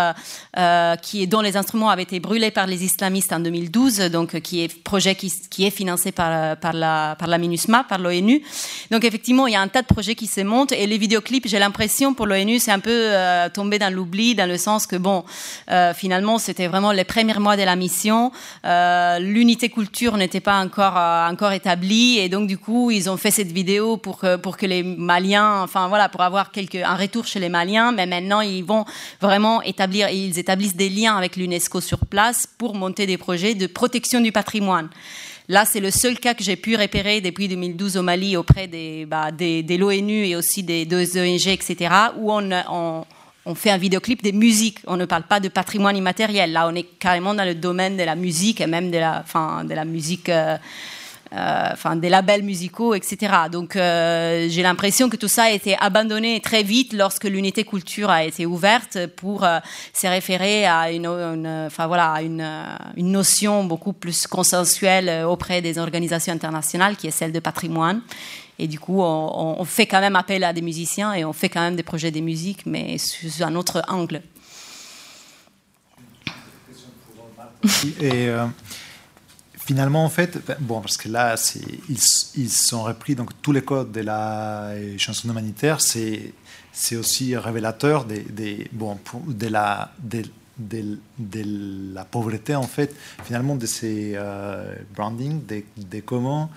euh, 0.58 0.96
qui 0.98 1.26
dont 1.28 1.42
les 1.42 1.58
instruments 1.58 1.90
avaient 1.90 2.04
été 2.04 2.20
brûlés 2.20 2.52
par 2.52 2.68
les 2.68 2.84
islamistes 2.84 3.34
en 3.34 3.40
2012, 3.40 4.00
donc 4.12 4.40
qui 4.42 4.64
est 4.64 4.84
projet 4.84 5.16
qui, 5.16 5.66
est 5.66 5.72
financé 5.72 6.12
par, 6.12 6.58
par 6.58 6.74
la, 6.74 7.16
par 7.18 7.28
la 7.28 7.38
MINUSMA, 7.38 7.86
par 7.86 8.00
l'ONU. 8.00 8.42
Donc 8.92 9.04
effectivement, 9.04 9.48
il 9.48 9.54
y 9.54 9.56
a 9.56 9.62
un 9.62 9.68
tas 9.68 9.82
de 9.82 9.88
projets 9.88 10.16
qui 10.16 10.28
se 10.28 10.42
montent 10.42 10.72
et 10.72 10.86
les 10.86 10.98
vidéoclips, 10.98 11.48
j'ai 11.48 11.60
l'impression 11.60 12.14
pour 12.14 12.28
l'ONU, 12.28 12.60
c'est 12.60 12.72
un 12.72 12.80
peu 12.80 12.92
euh, 12.92 13.50
tombé 13.50 13.80
dans 13.80 13.94
l'oubli, 13.94 14.36
dans 14.36 14.48
le 14.48 14.58
sens 14.58 14.86
que 14.86 14.96
bon, 14.96 15.24
finalement, 15.96 16.38
c'était 16.38 16.68
vraiment 16.68 16.92
les 16.92 17.04
premiers 17.06 17.34
mois 17.40 17.58
de 17.58 17.64
la 17.64 17.76
mission. 17.76 18.32
L'unité 18.64 19.70
culture 19.70 20.18
n'était 20.18 20.40
pas 20.40 20.60
encore 20.60 20.91
euh, 20.96 21.30
encore, 21.30 21.52
établi 21.52 22.18
et 22.20 22.30
donc 22.30 22.48
du 22.48 22.58
coup 22.58 22.92
ils 22.92 23.10
ont 23.10 23.18
fait 23.18 23.32
cette 23.32 23.52
vidéo 23.52 23.98
pour 23.98 24.20
que, 24.20 24.36
pour 24.36 24.58
que 24.58 24.66
les 24.66 24.84
Maliens, 24.84 25.62
enfin 25.62 25.88
voilà, 25.88 26.10
pour 26.10 26.22
avoir 26.22 26.52
quelques, 26.52 26.76
un 26.76 26.96
retour 26.96 27.26
chez 27.26 27.40
les 27.40 27.50
Maliens, 27.50 27.92
mais 27.92 28.06
maintenant 28.06 28.42
ils 28.42 28.64
vont 28.64 28.86
vraiment 29.20 29.62
établir, 29.62 30.10
ils 30.10 30.38
établissent 30.40 30.76
des 30.76 30.90
liens 30.90 31.16
avec 31.16 31.36
l'UNESCO 31.36 31.82
sur 31.82 32.06
place 32.06 32.48
pour 32.58 32.76
monter 32.76 33.06
des 33.06 33.18
projets 33.18 33.56
de 33.56 33.68
protection 33.68 34.22
du 34.22 34.32
patrimoine. 34.32 34.90
Là, 35.48 35.66
c'est 35.66 35.82
le 35.82 35.92
seul 35.92 36.18
cas 36.18 36.34
que 36.34 36.44
j'ai 36.44 36.56
pu 36.56 36.78
repérer 36.78 37.20
depuis 37.20 37.50
2012 37.50 37.98
au 37.98 38.04
Mali 38.04 38.38
auprès 38.38 38.68
des, 38.68 39.06
bah, 39.06 39.32
des, 39.32 39.64
de 39.64 39.76
l'ONU 39.76 40.26
et 40.26 40.38
aussi 40.38 40.64
des 40.64 40.86
deux 40.86 41.18
ONG, 41.18 41.48
etc., 41.48 41.94
où 42.18 42.32
on, 42.32 43.06
on, 43.46 43.56
fait 43.56 43.72
un 43.72 43.78
vidéoclip 43.78 44.22
des 44.22 44.32
musiques. 44.32 44.80
On 44.88 44.98
ne 44.98 45.06
parle 45.06 45.24
pas 45.24 45.40
de 45.40 45.48
patrimoine 45.48 45.98
immatériel. 45.98 46.52
Là, 46.52 46.68
on 46.68 46.76
est 46.76 46.88
carrément 47.00 47.34
dans 47.34 47.46
le 47.46 47.56
domaine 47.56 47.98
de 47.98 48.04
la 48.04 48.16
musique 48.16 48.62
et 48.62 48.68
même 48.68 48.92
de 48.92 48.98
la, 48.98 49.24
fin, 49.26 49.64
de 49.64 49.74
la 49.74 49.86
musique. 49.86 50.30
Euh, 50.30 50.58
euh, 51.34 51.96
des 51.96 52.10
labels 52.10 52.44
musicaux, 52.44 52.94
etc. 52.94 53.34
Donc 53.50 53.78
euh, 53.78 54.48
j'ai 54.50 54.62
l'impression 54.62 55.08
que 55.08 55.16
tout 55.16 55.30
ça 55.30 55.44
a 55.44 55.50
été 55.50 55.78
abandonné 55.80 56.42
très 56.42 56.62
vite 56.62 56.92
lorsque 56.92 57.24
l'unité 57.24 57.64
culture 57.64 58.10
a 58.10 58.26
été 58.26 58.46
ouverte 58.46 59.08
pour 59.16 59.48
se 59.94 60.08
référer 60.08 60.66
à 60.66 60.92
une, 60.92 61.08
enfin 61.08 61.88
voilà, 61.88 62.22
une, 62.22 62.44
notion 62.98 63.64
beaucoup 63.64 63.94
plus 63.94 64.28
consensuelle 64.28 65.24
auprès 65.26 65.62
des 65.62 65.78
organisations 65.78 66.34
internationales, 66.34 66.98
qui 66.98 67.08
est 67.08 67.12
celle 67.12 67.32
de 67.32 67.40
patrimoine. 67.40 68.02
Et 68.62 68.68
du 68.68 68.80
coup, 68.80 69.02
on, 69.02 69.66
fait 69.66 69.88
quand 69.88 70.02
même 70.02 70.16
appel 70.16 70.44
à 70.44 70.54
des 70.54 70.62
musiciens 70.62 71.14
et 71.16 71.26
on 71.26 71.34
fait 71.34 71.50
quand 71.50 71.62
même 71.62 71.76
des 71.76 71.82
projets 71.82 72.12
de 72.12 72.20
musique, 72.20 72.68
mais 72.68 73.00
sous 73.00 73.42
un 73.42 73.56
autre 73.56 73.82
angle. 73.88 74.22
Et 78.00 78.30
finalement, 79.58 80.06
en 80.06 80.10
fait, 80.10 80.38
bon, 80.60 80.80
parce 80.80 80.98
que 80.98 81.10
là, 81.10 81.36
ils, 81.90 81.98
ils 82.36 82.52
sont 82.52 82.84
repris 82.84 83.16
donc 83.16 83.32
tous 83.42 83.52
les 83.52 83.64
codes 83.64 83.92
de 83.92 84.02
la 84.02 84.74
chanson 85.00 85.28
humanitaire, 85.30 85.82
c'est 85.82 86.34
aussi 86.96 87.36
révélateur 87.36 88.06
des, 88.06 88.70
bon, 88.74 89.00
de 89.34 89.48
la 89.48 89.90
pauvreté 92.12 92.54
en 92.54 92.68
fait 92.68 92.96
finalement 93.24 93.56
de 93.56 93.66
ces 93.66 94.12
euh, 94.14 94.76
branding, 94.96 95.44
de, 95.48 95.64
de, 95.78 96.00
comment 96.02 96.52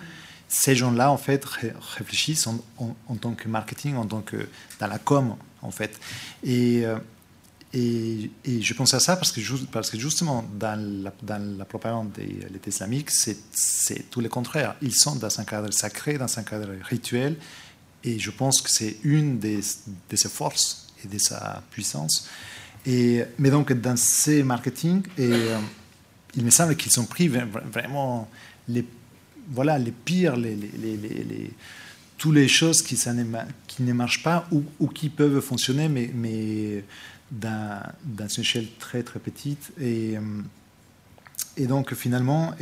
ces 0.55 0.77
gens-là 0.77 1.11
en 1.11 1.17
fait 1.17 1.45
réfléchissent 1.45 2.47
en, 2.47 3.17
tant 3.21 3.33
que 3.33 3.49
marketing, 3.49 3.97
en 3.97 4.07
tant 4.07 4.21
que 4.21 4.49
dans 4.79 4.87
la 4.87 4.99
com 4.99 5.35
en 5.63 5.71
fait 5.73 5.99
et 6.45 6.87
euh, 6.87 6.97
et, 7.77 8.31
je 8.63 8.73
pense 8.73 8.95
à 8.95 9.01
ça 9.01 9.17
parce 9.17 9.33
que, 9.33 9.41
parce 9.73 9.91
que 9.91 9.99
justement, 9.99 10.45
dans 10.61 10.79
la, 10.79 11.13
dans 11.23 11.59
la 11.59 11.65
propagande 11.65 12.13
de 12.13 12.23
l'État 12.23 12.69
islamique, 12.69 13.11
c'est 13.11 14.11
tout 14.11 14.21
le 14.21 14.29
contraire. 14.29 14.77
Ils 14.81 14.95
sont 14.95 15.17
dans 15.17 15.41
un 15.41 15.45
cadre 15.45 15.73
sacré, 15.73 16.17
dans 16.17 16.39
un 16.39 16.45
cadre 16.45 16.71
rituel, 16.85 17.37
et 18.05 18.21
je 18.21 18.31
pense 18.31 18.61
que 18.63 18.71
c'est 18.71 18.99
une 19.03 19.41
des, 19.41 19.59
de 20.09 20.15
ses 20.15 20.29
forces 20.29 20.87
et 21.05 21.09
de 21.09 21.19
sa 21.19 21.65
puissance. 21.73 22.29
Et, 22.87 23.25
mais 23.39 23.51
donc, 23.51 23.73
dans 23.73 23.97
ces 23.97 24.45
marketing, 24.45 25.03
et, 25.19 25.33
euh, 25.33 25.59
il 26.37 26.45
me 26.45 26.51
semble 26.51 26.77
qu'ils 26.77 27.01
ont 27.01 27.07
pris 27.07 27.27
vraiment 27.27 28.29
les, 28.69 28.85
voilà, 29.49 29.79
les 29.79 29.93
pires, 29.93 30.37
les, 30.37 30.55
les, 30.57 31.51
toutes 32.19 32.35
les 32.35 32.49
choses 32.49 32.83
qui, 32.83 32.99
ne, 33.81 33.93
marchent 33.93 34.23
pas 34.23 34.49
ou, 34.51 34.87
qui 34.89 35.09
peuvent 35.09 35.41
fonctionner, 35.41 35.89
mais, 35.89 36.11
mais 36.15 36.85
d'une 37.31 38.27
échelle 38.39 38.69
très 38.79 39.03
très 39.03 39.21
petite. 39.21 39.73
Et, 39.81 40.17
euh, 40.17 41.67
donc 41.67 41.95
finalement, 41.95 42.55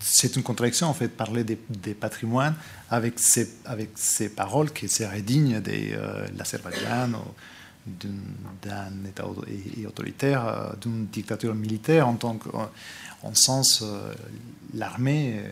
c'est 0.00 0.36
une 0.36 0.42
contradiction 0.42 0.88
en 0.88 0.94
fait, 0.94 1.08
parler 1.08 1.44
des, 1.44 1.94
patrimoines 1.94 2.54
avec 2.90 3.18
ces, 3.18 3.48
paroles 4.34 4.72
qui 4.72 4.88
seraient 4.88 5.22
dignes 5.22 5.60
de 5.60 5.72
euh, 5.72 6.26
l'Azerbaïdjan 6.36 7.12
d'un 7.86 8.92
État 9.08 9.26
autoritaire, 9.86 10.74
d'une 10.80 11.06
dictature 11.06 11.54
militaire 11.54 12.08
en 12.08 12.14
tant 12.14 12.38
en 13.22 13.34
sens 13.34 13.84
l'armée, 14.74 15.42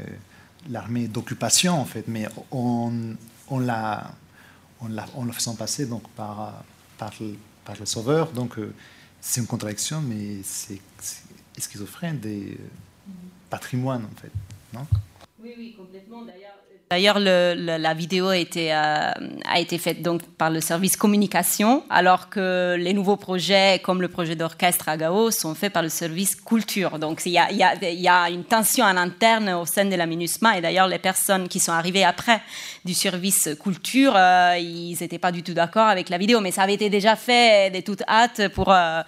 l'armée 0.68 1.08
d'occupation 1.08 1.74
en 1.74 1.84
fait, 1.84 2.08
mais 2.08 2.26
on, 2.50 3.14
on 3.48 3.58
l'a 3.58 4.10
on, 4.80 4.88
on 5.16 5.24
le 5.24 5.32
faisant 5.32 5.54
passer 5.54 5.86
donc 5.86 6.08
par, 6.10 6.64
par, 6.96 7.12
par 7.64 7.76
le 7.78 7.86
sauveur, 7.86 8.32
donc 8.32 8.56
c'est 9.20 9.40
une 9.40 9.46
contradiction, 9.46 10.00
mais 10.00 10.42
c'est 10.44 10.80
schizophrène 11.58 12.20
des 12.20 12.56
patrimoines 13.50 14.04
en 14.04 14.20
fait, 14.20 14.32
non? 14.72 14.86
Oui, 15.40 15.54
oui, 15.56 15.74
complètement. 15.76 16.24
D'ailleurs, 16.24 16.58
D'ailleurs, 16.90 17.18
la 17.18 17.94
vidéo 17.94 18.28
a 18.28 18.38
été, 18.38 18.72
euh, 18.72 19.10
a 19.44 19.60
été 19.60 19.76
faite 19.76 20.00
donc 20.00 20.22
par 20.22 20.48
le 20.48 20.62
service 20.62 20.96
communication, 20.96 21.84
alors 21.90 22.30
que 22.30 22.76
les 22.78 22.94
nouveaux 22.94 23.18
projets, 23.18 23.78
comme 23.84 24.00
le 24.00 24.08
projet 24.08 24.36
d'orchestre 24.36 24.88
à 24.88 24.96
Gao, 24.96 25.30
sont 25.30 25.54
faits 25.54 25.70
par 25.70 25.82
le 25.82 25.90
service 25.90 26.34
culture. 26.34 26.98
Donc, 26.98 27.20
il 27.26 27.32
y 27.32 27.38
a, 28.08 28.30
une 28.30 28.44
tension 28.44 28.86
en 28.86 28.96
interne 28.96 29.50
au 29.50 29.66
sein 29.66 29.84
de 29.84 29.94
la 29.94 30.06
MINUSMA. 30.06 30.56
Et 30.56 30.60
d'ailleurs, 30.62 30.88
les 30.88 30.98
personnes 30.98 31.46
qui 31.46 31.60
sont 31.60 31.72
arrivées 31.72 32.04
après 32.04 32.40
du 32.86 32.94
service 32.94 33.50
culture, 33.62 34.14
euh, 34.16 34.56
ils 34.58 34.96
n'étaient 34.98 35.18
pas 35.18 35.32
du 35.32 35.42
tout 35.42 35.52
d'accord 35.52 35.88
avec 35.88 36.08
la 36.08 36.16
vidéo. 36.16 36.40
Mais 36.40 36.52
ça 36.52 36.62
avait 36.62 36.74
été 36.74 36.88
déjà 36.88 37.16
fait 37.16 37.70
de 37.70 37.80
toute 37.80 38.02
hâte 38.08 38.48
pour... 38.48 38.72
Euh, 38.72 39.02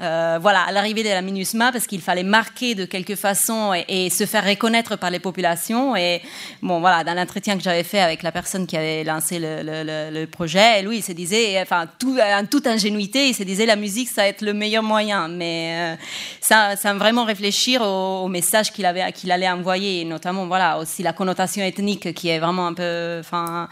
euh, 0.00 0.38
voilà, 0.40 0.62
à 0.62 0.72
l'arrivée 0.72 1.02
de 1.02 1.08
la 1.08 1.22
MINUSMA, 1.22 1.72
parce 1.72 1.86
qu'il 1.86 2.00
fallait 2.00 2.22
marquer 2.22 2.74
de 2.74 2.84
quelque 2.84 3.16
façon 3.16 3.72
et, 3.88 4.08
se 4.10 4.24
faire 4.24 4.44
reconnaître 4.44 4.96
par 4.96 5.10
les 5.10 5.18
populations. 5.18 5.96
Et 5.96 6.22
bon, 6.62 6.80
voilà, 6.80 7.04
dans 7.04 7.14
l'entretien 7.14 7.56
que 7.56 7.62
j'avais 7.62 7.82
fait 7.82 8.00
avec 8.00 8.22
la 8.22 8.32
personne 8.32 8.66
qui 8.66 8.76
avait 8.76 9.04
lancé 9.04 9.38
le, 9.40 10.24
projet, 10.26 10.82
lui, 10.82 10.98
il 10.98 11.02
se 11.02 11.12
disait, 11.12 11.60
enfin, 11.60 11.86
en 12.06 12.46
toute 12.46 12.66
ingénuité, 12.66 13.28
il 13.28 13.34
se 13.34 13.42
disait 13.42 13.66
la 13.66 13.76
musique, 13.76 14.08
ça 14.08 14.22
va 14.22 14.28
être 14.28 14.42
le 14.42 14.54
meilleur 14.54 14.82
moyen. 14.82 15.28
Mais 15.28 15.94
euh, 15.94 15.96
ça, 16.40 16.76
ça 16.76 16.94
vraiment 16.94 17.24
réfléchir 17.24 17.82
au, 17.82 18.28
message 18.28 18.72
qu'il 18.72 18.86
avait, 18.86 19.12
qu'il 19.12 19.32
allait 19.32 19.48
envoyer, 19.48 20.04
notamment, 20.04 20.46
voilà, 20.46 20.78
aussi 20.78 21.02
la 21.02 21.12
connotation 21.12 21.62
ethnique 21.62 22.14
qui 22.14 22.28
est 22.28 22.38
vraiment 22.38 22.68
un 22.68 22.74
peu, 22.74 23.18
enfin, 23.20 23.68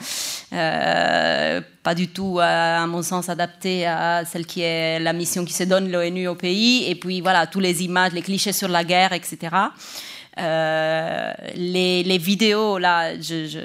euh, 0.52 1.60
pas 1.88 1.94
du 1.94 2.08
tout, 2.08 2.38
à 2.38 2.86
mon 2.86 3.02
sens, 3.02 3.30
adaptée 3.30 3.86
à 3.86 4.22
celle 4.26 4.44
qui 4.44 4.60
est 4.60 5.00
la 5.00 5.14
mission 5.14 5.46
qui 5.46 5.54
se 5.54 5.64
donne 5.64 5.90
l'ONU 5.90 6.28
au 6.28 6.34
pays. 6.34 6.84
Et 6.86 6.94
puis 6.94 7.22
voilà, 7.22 7.46
tous 7.46 7.60
les 7.60 7.82
images, 7.82 8.12
les 8.12 8.20
clichés 8.20 8.52
sur 8.52 8.68
la 8.68 8.84
guerre, 8.84 9.14
etc. 9.14 9.38
Euh, 10.38 11.32
les, 11.54 12.18
vidéos, 12.18 12.76
là, 12.76 13.18
je, 13.18 13.46
je 13.46 13.58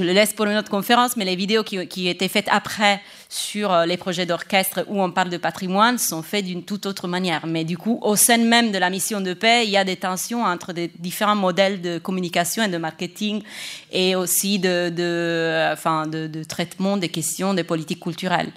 le 0.00 0.12
laisse 0.12 0.32
pour 0.32 0.46
une 0.46 0.56
autre 0.56 0.70
conférence, 0.70 1.16
mais 1.16 1.24
les 1.24 1.34
vidéos 1.34 1.64
qui, 1.64 1.88
qui 1.88 2.06
étaient 2.06 2.28
faites 2.28 2.48
après 2.52 3.00
sur 3.34 3.72
euh, 3.72 3.84
les 3.84 3.96
projets 3.96 4.26
d'orchestre 4.26 4.84
où 4.88 5.02
on 5.02 5.10
parle 5.10 5.28
de 5.28 5.38
patrimoine 5.38 5.98
sont 5.98 6.22
faites 6.22 6.44
d'une 6.44 6.64
toute 6.64 6.86
autre 6.86 7.08
manière. 7.08 7.46
Mais 7.48 7.64
du 7.64 7.76
coup, 7.76 7.98
au 8.02 8.14
sein 8.14 8.38
même 8.38 8.70
de 8.70 8.78
la 8.78 8.90
mission 8.90 9.20
de 9.20 9.34
paix, 9.34 9.64
il 9.64 9.70
y 9.70 9.76
a 9.76 9.84
des 9.84 9.96
tensions 9.96 10.44
entre 10.44 10.72
des 10.72 10.88
différents 10.98 11.34
modèles 11.34 11.80
de 11.80 11.98
communication 11.98 12.62
et 12.62 12.68
de 12.68 12.78
marketing 12.78 13.42
et 13.90 14.14
aussi 14.14 14.60
de, 14.60 14.88
de, 14.88 15.72
enfin, 15.72 16.06
de 16.06 16.44
traitement 16.44 16.96
des 16.96 17.08
questions 17.08 17.54
des 17.54 17.64
politiques 17.64 18.00
culturelles. 18.00 18.52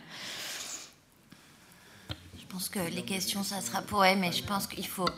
Je 2.39 2.45
pense 2.47 2.69
que 2.69 2.79
les 2.95 3.03
questions, 3.03 3.43
ça 3.43 3.61
sera 3.61 3.81
pour 3.81 4.05
elle, 4.05 4.19
mais 4.19 4.31
je 4.31 4.43
pense 4.43 4.67
qu'il 4.67 4.87
faut 4.87 5.09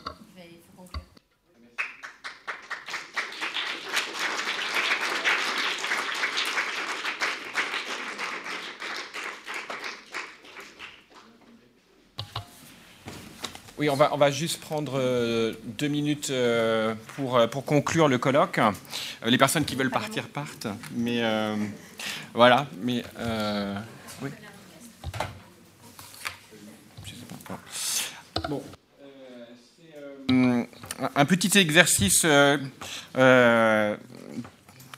Oui, 13.80 13.88
on 13.88 13.96
va, 13.96 14.10
on 14.12 14.18
va 14.18 14.30
juste 14.30 14.60
prendre 14.60 14.98
euh, 14.98 15.54
deux 15.64 15.88
minutes 15.88 16.28
euh, 16.28 16.94
pour, 17.16 17.38
euh, 17.38 17.46
pour 17.46 17.64
conclure 17.64 18.08
le 18.08 18.18
colloque. 18.18 18.60
les 19.24 19.38
personnes 19.38 19.64
qui 19.64 19.74
veulent 19.74 19.88
partir 19.88 20.28
partent. 20.28 20.66
Mais 20.94 21.22
voilà, 22.34 22.66
mais 22.82 23.02
oui. 24.20 24.28
Sais 27.06 27.14
pas. 27.48 27.58
Bon. 28.50 28.62
un 30.28 31.24
petit 31.24 31.58
exercice 31.58 32.26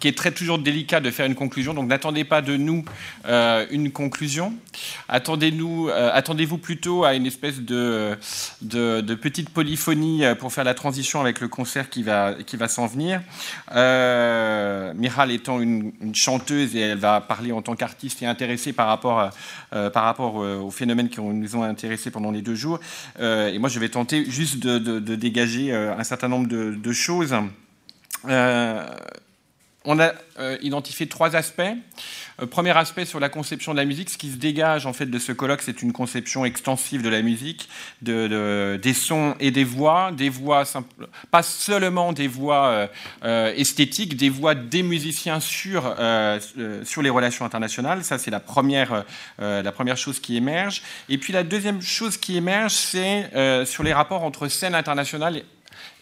qui 0.03 0.09
est 0.09 0.19
très 0.19 0.33
toujours 0.33 0.59
délicat 0.59 0.99
de 0.99 1.13
faire 1.13 1.27
une 1.27 1.37
conclusion. 1.37 1.75
Donc 1.75 1.87
n'attendez 1.87 2.25
pas 2.25 2.43
de 2.43 2.57
nous 2.57 2.85
euh, 3.27 3.65
une 3.71 3.93
conclusion. 3.93 4.53
Euh, 5.09 6.11
attendez-vous 6.13 6.59
plutôt 6.59 7.05
à 7.05 7.15
une 7.15 7.25
espèce 7.25 7.61
de, 7.61 8.19
petite 9.15 9.51
polyphonie 9.51 10.25
euh, 10.25 10.35
pour 10.35 10.53
faire 10.53 10.65
la 10.65 10.75
transition 10.75 11.21
avec 11.21 11.41
le 11.41 11.47
concert 11.47 11.89
qui 11.89 12.03
va, 12.03 12.35
s'en 12.67 12.89
venir. 12.89 13.21
Euh, 13.77 14.93
Miral 14.95 15.31
étant 15.31 15.61
une, 15.61 15.93
chanteuse 16.15 16.75
et 16.75 16.81
elle 16.81 16.99
va 16.99 17.21
parler 17.21 17.53
en 17.53 17.63
tant 17.63 17.77
qu'artiste 17.77 18.23
et 18.23 18.27
intéressée 18.27 18.73
par 18.73 18.89
rapport, 18.89 19.31
par 19.71 20.03
rapport 20.03 20.35
aux 20.35 20.71
phénomènes 20.71 21.09
qui 21.09 21.21
nous 21.21 21.57
ont 21.57 21.63
intéressés 21.63 22.11
pendant 22.11 22.33
les 22.33 22.43
deux 22.43 22.57
jours. 22.57 22.81
et 23.21 23.59
moi, 23.59 23.69
je 23.69 23.79
vais 23.79 23.89
tenter 23.89 24.29
juste 24.29 24.59
de, 24.59 24.99
dégager 25.15 25.73
un 25.73 26.03
certain 26.03 26.29
nombre 26.29 26.49
de, 26.49 26.93
choses. 26.93 27.35
On 29.85 29.99
a 29.99 30.13
euh, 30.39 30.57
identifié 30.63 31.07
trois 31.09 31.37
aspects. 31.37 31.63
Euh, 32.41 32.47
premier 32.47 32.77
aspect 32.77 33.05
sur 33.05 33.21
la 33.21 33.29
conception 33.29 33.73
de 33.73 33.79
la 33.79 33.85
musique, 33.85 34.11
ce 34.11 34.19
qui 34.19 34.31
se 34.31 34.37
dégage 34.37 34.87
en 34.87 34.93
fait 34.93 35.07
de 35.07 35.19
ce 35.19 35.33
colloque, 35.33 35.63
c'est 35.63 35.83
une 35.83 35.93
conception 35.93 36.45
extensive 36.45 37.03
de 37.03 37.09
la 37.09 37.23
musique, 37.23 37.69
de, 38.01 38.79
des 38.83 38.95
sons 38.95 39.35
et 39.41 39.51
des 39.51 39.65
voix, 39.65 40.13
des 40.13 40.29
voix 40.29 40.65
pas 41.31 41.43
seulement 41.43 42.13
des 42.13 42.29
voix 42.29 42.89
euh, 43.25 43.55
esthétiques, 43.55 44.17
des 44.17 44.31
voix 44.31 44.55
des 44.55 44.83
musiciens 44.83 45.41
sur 45.41 45.95
sur 46.85 47.03
les 47.03 47.11
relations 47.11 47.45
internationales. 47.45 48.05
Ça, 48.05 48.19
c'est 48.19 48.31
la 48.31 48.41
première 48.41 49.05
la 49.39 49.73
première 49.73 49.97
chose 49.97 50.21
qui 50.21 50.37
émerge. 50.37 50.83
Et 51.09 51.19
puis 51.19 51.33
la 51.33 51.43
deuxième 51.43 51.83
chose 51.83 52.17
qui 52.17 52.37
émerge, 52.37 52.73
c'est 52.73 53.31
sur 53.65 53.83
les 53.83 53.93
rapports 53.93 54.23
entre 54.23 54.49
scène 54.49 54.75
internationale 54.75 55.37
et, 55.37 55.45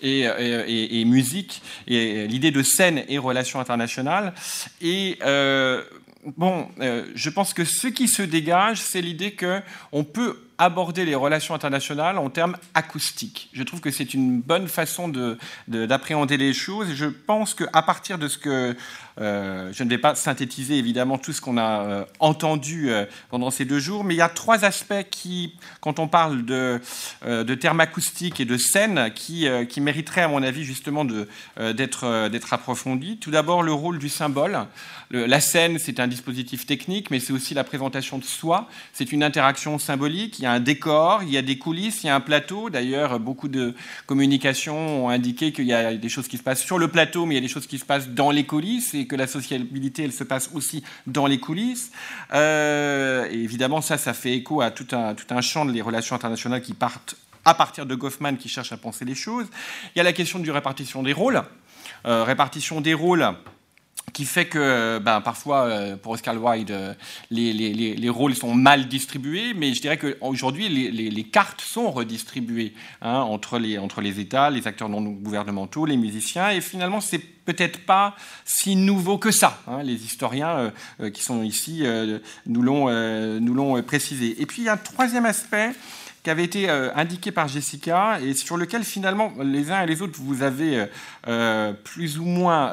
musique, 0.03 1.63
et 1.87 2.27
l'idée 2.27 2.51
de 2.51 2.63
scène 2.63 3.05
et 3.09 3.19
relations 3.19 3.61
internationales. 3.61 4.35
Et 4.81 5.19
euh, 5.23 5.83
bon, 6.37 6.69
euh, 6.81 7.07
je 7.15 7.31
pense 7.31 7.55
que 7.55 7.65
ce 7.65 7.89
qui 7.89 8.09
se 8.09 8.23
dégage, 8.23 8.81
c'est 8.81 9.03
l'idée 9.03 9.35
qu'on 9.35 10.05
peut 10.05 10.39
aborder 10.61 11.07
les 11.07 11.15
relations 11.15 11.55
internationales 11.55 12.19
en 12.19 12.29
termes 12.29 12.57
acoustiques. 12.75 13.49
Je 13.55 13.63
trouve 13.63 13.81
que 13.81 13.91
c'est 13.91 14.13
une 14.13 14.41
bonne 14.41 14.69
façon 14.69 15.09
d'appréhender 15.67 16.37
de, 16.37 16.45
les 16.45 16.53
choses. 16.53 16.95
Je 16.95 17.07
pense 17.07 17.55
qu'à 17.55 17.83
partir 17.83 18.19
de 18.19 18.29
ce 18.29 18.37
que 18.37 18.77
euh, 19.21 19.71
je 19.73 19.85
ne 19.85 19.89
vais 19.89 19.99
pas 19.99 20.15
synthétiser 20.15 20.79
évidemment 20.79 21.19
tout 21.19 21.33
ce 21.33 21.41
qu'on 21.41 21.59
a 21.59 21.83
euh, 21.83 22.05
entendu 22.21 22.91
euh, 22.91 23.05
pendant 23.29 23.51
ces 23.51 23.65
deux 23.65 23.79
jours, 23.79 24.03
mais 24.03 24.15
il 24.15 24.19
y 24.19 24.23
a 24.23 24.29
trois 24.29 24.65
aspects 24.65 25.09
qui, 25.11 25.55
quand 25.81 25.99
on 25.99 26.09
parle 26.09 26.45
de, 26.45 26.81
de 27.27 27.55
termes 27.55 27.81
acoustiques 27.81 28.41
et 28.41 28.45
de 28.45 28.57
scène, 28.57 29.11
qui, 29.15 29.47
qui 29.69 29.81
mériteraient 29.81 30.23
à 30.23 30.29
mon 30.29 30.43
avis 30.43 30.65
justement 30.65 31.05
d'être 31.05 32.53
approfondis. 32.53 33.19
Tout 33.19 33.31
d'abord, 33.31 33.63
le 33.63 33.73
rôle 33.73 33.99
du 33.99 34.09
symbole. 34.09 34.67
la 35.11 35.41
scène, 35.41 35.79
c'est 35.79 36.01
un 36.01 36.09
dispositif 36.09 36.67
technique, 36.67 37.11
mais 37.11 37.21
c'est 37.21 37.33
aussi 37.33 37.55
la 37.55 37.65
présentation 37.65 38.19
de 38.19 38.25
soi. 38.25 38.69
C'est 38.93 39.13
une 39.13 39.23
interaction 39.23 39.79
symbolique. 39.79 40.39
Il 40.39 40.43
y 40.43 40.47
a 40.47 40.50
un 40.53 40.61
décor, 40.61 41.23
il 41.23 41.31
y 41.31 41.37
a 41.37 41.43
des 41.43 41.59
coulisses, 41.59 42.03
il 42.03 42.07
y 42.07 42.11
a 42.11 42.15
un 42.15 42.21
plateau. 42.21 42.71
D'ailleurs, 42.71 43.19
beaucoup 43.21 43.49
de 43.49 43.75
communications 44.07 45.07
ont 45.07 45.09
indiqué 45.09 45.53
qu'il 45.53 45.67
y 45.67 45.73
a 45.73 45.95
des 45.95 46.09
choses 46.09 46.29
qui 46.29 46.37
se 46.37 46.43
passent 46.43 46.63
sur 46.63 46.79
le 46.79 46.89
plateau, 46.89 47.27
mais 47.27 47.35
il 47.35 47.39
y 47.39 47.41
a 47.41 47.47
des 47.47 47.53
choses 47.53 47.67
qui 47.67 47.79
se 47.79 47.85
passent 47.85 48.09
dans 48.09 48.31
les 48.31 48.45
coulisses 48.45 48.95
et 48.95 49.07
que 49.07 49.17
la 49.17 49.27
sociabilité, 49.27 50.05
elle 50.05 50.13
se 50.13 50.25
passe 50.25 50.51
aussi 50.55 50.83
dans 51.07 51.27
les 51.27 51.39
coulisses. 51.39 51.93
Euh, 52.33 53.27
évidemment, 53.31 53.81
ça, 53.81 53.99
ça 53.99 54.13
fait 54.13 54.35
écho 54.35 54.61
à 54.61 54.71
tout 54.71 54.89
un, 54.93 55.15
tout 55.15 55.27
un 55.31 55.41
champ 55.41 55.65
de 55.65 55.81
relations 55.81 56.17
internationales 56.17 56.63
qui 56.63 56.75
partent 56.75 57.17
à 57.45 57.55
partir 57.55 57.87
de 57.87 57.95
Goffman 57.95 58.37
qui 58.37 58.49
cherche 58.49 58.73
à 58.73 58.77
penser 58.77 59.05
les 59.05 59.15
choses. 59.15 59.47
Il 59.95 59.99
y 59.99 60.01
a 60.01 60.05
la 60.05 60.13
question 60.13 60.39
du 60.39 60.51
répartition 60.51 61.03
des 61.03 61.13
rôles. 61.13 61.43
Euh, 62.07 62.25
répartition 62.25 62.81
des 62.81 62.95
rôles 62.95 63.35
qui 64.13 64.25
fait 64.25 64.47
que 64.47 64.99
ben, 64.99 65.21
parfois, 65.21 65.65
euh, 65.65 65.97
pour 65.97 66.13
Oscar 66.13 66.35
Wilde, 66.43 66.71
euh, 66.71 66.95
les, 67.31 67.53
les, 67.53 67.73
les, 67.73 68.09
rôles 68.09 68.35
sont 68.35 68.55
mal 68.55 68.89
distribués, 68.89 69.55
mais 69.55 69.75
je 69.75 69.81
dirais 69.81 69.99
qu'aujourd'hui, 69.99 70.69
les, 70.69 71.25
cartes 71.25 71.61
sont 71.61 71.91
redistribuées 71.91 72.75
hein, 73.03 73.21
entre, 73.21 73.59
les, 73.59 73.79
entre 73.79 74.01
les 74.01 74.21
États, 74.21 74.51
les 74.51 74.67
acteurs 74.67 74.89
non 74.89 75.03
gouvernementaux, 75.03 75.87
les 75.87 75.97
musiciens, 75.97 76.51
et 76.51 76.61
finalement, 76.61 77.01
c'est 77.01 77.19
peut-être 77.19 77.85
pas 77.85 78.17
si 78.45 78.77
nouveau 78.77 79.19
que 79.19 79.31
ça. 79.31 79.61
Hein. 79.67 79.83
les 79.83 80.05
historiens 80.05 80.73
euh, 81.01 81.11
qui 81.11 81.23
sont 81.23 81.43
ici 81.43 81.85
nous 82.47 82.63
l'ont 82.63 83.83
précisé. 83.83 84.41
Et 84.41 84.47
puis, 84.47 84.63
il 84.63 84.65
y 84.67 84.69
a 84.69 84.75
un 84.75 84.77
troisième 84.77 85.27
aspect 85.27 85.73
qui 86.23 86.31
avait 86.31 86.45
été 86.45 86.69
euh, 86.69 86.91
indiqué 86.95 87.33
par 87.33 87.49
Jessica 87.49 88.21
et 88.21 88.35
sur 88.35 88.57
lequel 88.57 88.85
finalement 88.85 89.33
les 89.43 89.71
uns 89.71 89.83
et 89.83 89.87
les 89.87 90.03
autres 90.03 90.19
vous 90.21 90.43
avez 90.43 90.79
euh, 90.79 90.87
euh, 91.29 91.73
plus 91.73 92.19
ou 92.19 92.25
moins 92.25 92.73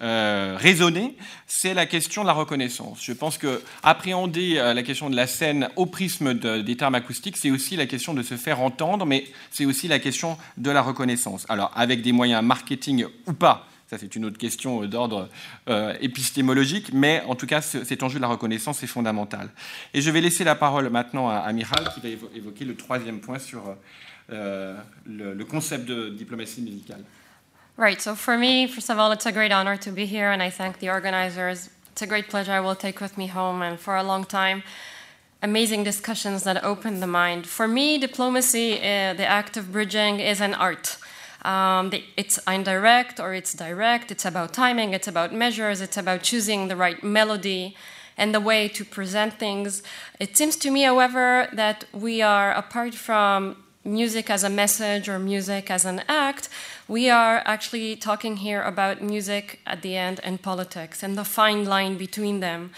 raisonné, 0.00 1.16
c'est 1.46 1.74
la 1.74 1.84
question 1.86 2.22
de 2.22 2.26
la 2.26 2.32
reconnaissance. 2.32 3.00
Je 3.02 3.12
pense 3.12 3.36
que 3.36 3.62
appréhender 3.82 4.54
la 4.54 4.82
question 4.82 5.10
de 5.10 5.16
la 5.16 5.26
scène 5.26 5.68
au 5.76 5.86
prisme 5.86 6.34
des 6.34 6.76
termes 6.76 6.94
acoustiques, 6.94 7.36
c'est 7.36 7.50
aussi 7.50 7.76
la 7.76 7.86
question 7.86 8.14
de 8.14 8.22
se 8.22 8.36
faire 8.36 8.60
entendre, 8.60 9.04
mais 9.04 9.24
c'est 9.50 9.66
aussi 9.66 9.88
la 9.88 9.98
question 9.98 10.38
de 10.56 10.70
la 10.70 10.80
reconnaissance. 10.80 11.44
Alors 11.48 11.70
avec 11.74 12.02
des 12.02 12.12
moyens 12.12 12.42
marketing 12.42 13.04
ou 13.26 13.34
pas, 13.34 13.69
ça, 13.90 13.98
c'est 13.98 14.14
une 14.14 14.24
autre 14.24 14.38
question 14.38 14.84
d'ordre 14.86 15.28
euh, 15.68 15.96
épistémologique, 16.00 16.92
mais 16.92 17.24
en 17.26 17.34
tout 17.34 17.46
cas, 17.46 17.60
cet 17.60 18.04
enjeu 18.04 18.18
de 18.18 18.22
la 18.22 18.28
reconnaissance 18.28 18.84
est 18.84 18.86
fondamental. 18.86 19.50
Et 19.92 20.00
je 20.00 20.08
vais 20.12 20.20
laisser 20.20 20.44
la 20.44 20.54
parole 20.54 20.88
maintenant 20.90 21.28
à, 21.28 21.52
Michal, 21.52 21.90
qui 21.92 22.00
va 22.00 22.08
évoquer 22.08 22.64
le 22.64 22.76
troisième 22.76 23.18
point 23.18 23.40
sur 23.40 23.74
euh, 24.30 24.76
le, 25.06 25.42
concept 25.42 25.86
de 25.86 26.08
diplomatie 26.08 26.62
musicale. 26.62 27.02
Right, 27.76 28.00
so 28.00 28.14
for 28.14 28.38
me, 28.38 28.68
first 28.68 28.90
of 28.90 28.98
all, 28.98 29.10
it's 29.10 29.26
a 29.26 29.32
great 29.32 29.50
honor 29.50 29.76
to 29.78 29.90
be 29.90 30.06
here, 30.06 30.30
and 30.30 30.40
I 30.40 30.50
thank 30.50 30.78
the 30.78 30.88
organizers. 30.88 31.68
It's 31.90 32.02
a 32.02 32.06
great 32.06 32.28
pleasure 32.28 32.52
I 32.52 32.60
will 32.60 32.76
take 32.76 33.00
with 33.00 33.18
me 33.18 33.26
home, 33.26 33.60
and 33.60 33.76
for 33.76 33.96
a 33.96 34.04
long 34.04 34.24
time, 34.24 34.62
amazing 35.42 35.82
discussions 35.82 36.44
that 36.44 36.62
open 36.62 37.00
the 37.00 37.08
mind. 37.08 37.44
For 37.44 37.66
me, 37.66 37.98
diplomacy, 37.98 38.78
uh, 38.78 39.14
the 39.14 39.26
act 39.26 39.56
of 39.56 39.72
bridging, 39.72 40.20
is 40.20 40.40
an 40.40 40.54
art. 40.54 40.96
Um, 41.42 41.92
it's 42.16 42.38
indirect 42.46 43.18
or 43.18 43.34
it's 43.34 43.54
direct. 43.54 44.10
It's 44.10 44.24
about 44.24 44.52
timing, 44.52 44.92
it's 44.92 45.08
about 45.08 45.32
measures, 45.32 45.80
it's 45.80 45.96
about 45.96 46.22
choosing 46.22 46.68
the 46.68 46.76
right 46.76 47.02
melody 47.02 47.76
and 48.16 48.34
the 48.34 48.40
way 48.40 48.68
to 48.68 48.84
present 48.84 49.38
things. 49.38 49.82
It 50.18 50.36
seems 50.36 50.56
to 50.56 50.70
me, 50.70 50.82
however, 50.82 51.48
that 51.54 51.86
we 51.92 52.20
are, 52.20 52.52
apart 52.52 52.94
from 52.94 53.56
music 53.82 54.28
as 54.28 54.44
a 54.44 54.50
message 54.50 55.08
or 55.08 55.18
music 55.18 55.70
as 55.70 55.86
an 55.86 56.02
act, 56.06 56.50
we 56.86 57.08
are 57.08 57.42
actually 57.46 57.96
talking 57.96 58.36
here 58.36 58.62
about 58.62 59.00
music 59.00 59.60
at 59.66 59.80
the 59.80 59.96
end 59.96 60.20
and 60.22 60.42
politics 60.42 61.02
and 61.02 61.16
the 61.16 61.24
fine 61.24 61.64
line 61.64 61.96
between 61.96 62.40
them. 62.40 62.72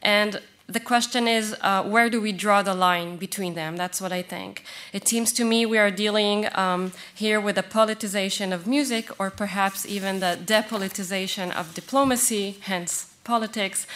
And 0.00 0.40
the 0.68 0.80
question 0.80 1.28
is 1.28 1.54
uh, 1.60 1.84
where 1.84 2.10
do 2.10 2.20
we 2.20 2.32
draw 2.32 2.60
the 2.62 2.74
line 2.74 3.16
between 3.16 3.54
them? 3.54 3.76
That's 3.76 4.00
what 4.00 4.12
I 4.12 4.22
think. 4.22 4.64
It 4.92 5.06
seems 5.06 5.32
to 5.34 5.44
me 5.44 5.64
we 5.64 5.78
are 5.78 5.92
dealing 5.92 6.48
um, 6.56 6.92
here 7.14 7.40
with 7.40 7.56
a 7.56 7.62
politicization 7.62 8.52
of 8.52 8.66
music, 8.66 9.08
or 9.20 9.30
perhaps 9.30 9.86
even 9.86 10.18
the 10.18 10.38
depolitization 10.44 11.54
of 11.54 11.74
diplomacy, 11.74 12.56
hence 12.62 13.14
politics. 13.22 13.86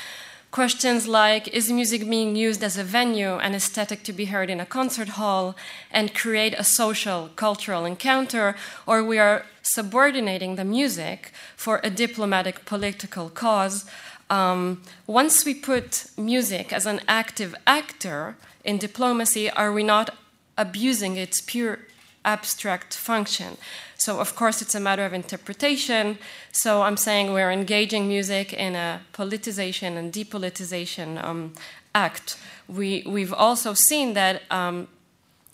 Questions 0.52 1.06
like 1.06 1.46
Is 1.48 1.70
music 1.70 2.08
being 2.08 2.34
used 2.34 2.62
as 2.62 2.76
a 2.76 2.84
venue, 2.84 3.34
an 3.36 3.54
aesthetic 3.54 4.02
to 4.04 4.12
be 4.12 4.26
heard 4.26 4.50
in 4.50 4.60
a 4.60 4.66
concert 4.66 5.10
hall, 5.10 5.56
and 5.92 6.14
create 6.14 6.54
a 6.54 6.64
social, 6.64 7.30
cultural 7.36 7.84
encounter, 7.84 8.56
or 8.86 9.04
we 9.04 9.18
are 9.18 9.46
subordinating 9.62 10.56
the 10.56 10.64
music 10.64 11.32
for 11.56 11.80
a 11.84 11.90
diplomatic, 11.90 12.64
political 12.64 13.28
cause? 13.28 13.84
Um, 14.30 14.82
once 15.06 15.44
we 15.44 15.54
put 15.54 16.06
music 16.16 16.72
as 16.72 16.86
an 16.86 17.00
active 17.08 17.54
actor 17.66 18.36
in 18.64 18.78
diplomacy, 18.78 19.50
are 19.50 19.72
we 19.72 19.82
not 19.82 20.16
abusing 20.56 21.16
its 21.16 21.40
pure 21.40 21.80
abstract 22.24 22.96
function? 22.96 23.56
So, 23.96 24.20
of 24.20 24.34
course, 24.34 24.62
it's 24.62 24.74
a 24.74 24.80
matter 24.80 25.04
of 25.04 25.12
interpretation. 25.12 26.18
So, 26.52 26.82
I'm 26.82 26.96
saying 26.96 27.32
we're 27.32 27.50
engaging 27.50 28.08
music 28.08 28.52
in 28.52 28.74
a 28.76 29.00
politicization 29.12 29.96
and 29.96 30.12
depolitization 30.12 31.22
um, 31.22 31.52
act. 31.94 32.38
We, 32.68 33.02
we've 33.06 33.32
also 33.32 33.74
seen 33.74 34.14
that 34.14 34.42
um, 34.50 34.88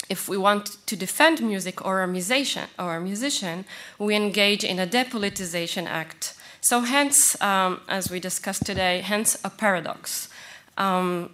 if 0.08 0.28
we 0.28 0.36
want 0.36 0.76
to 0.86 0.96
defend 0.96 1.40
music 1.40 1.84
or 1.84 2.02
a 2.02 2.06
musician, 2.06 2.68
or 2.78 2.96
a 2.96 3.00
musician, 3.00 3.64
we 3.98 4.14
engage 4.14 4.62
in 4.62 4.78
a 4.78 4.86
depolitization 4.86 5.86
act. 5.86 6.34
So, 6.68 6.80
hence, 6.80 7.40
um, 7.40 7.80
as 7.88 8.10
we 8.10 8.18
discussed 8.18 8.66
today, 8.66 9.00
hence 9.00 9.38
a 9.44 9.50
paradox. 9.50 10.28
Um, 10.76 11.30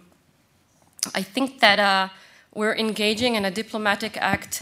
I 1.15 1.23
think 1.23 1.59
that 1.59 1.79
uh, 1.79 2.09
we're 2.53 2.75
engaging 2.75 3.33
in 3.33 3.43
a 3.43 3.49
diplomatic 3.49 4.15
act. 4.17 4.61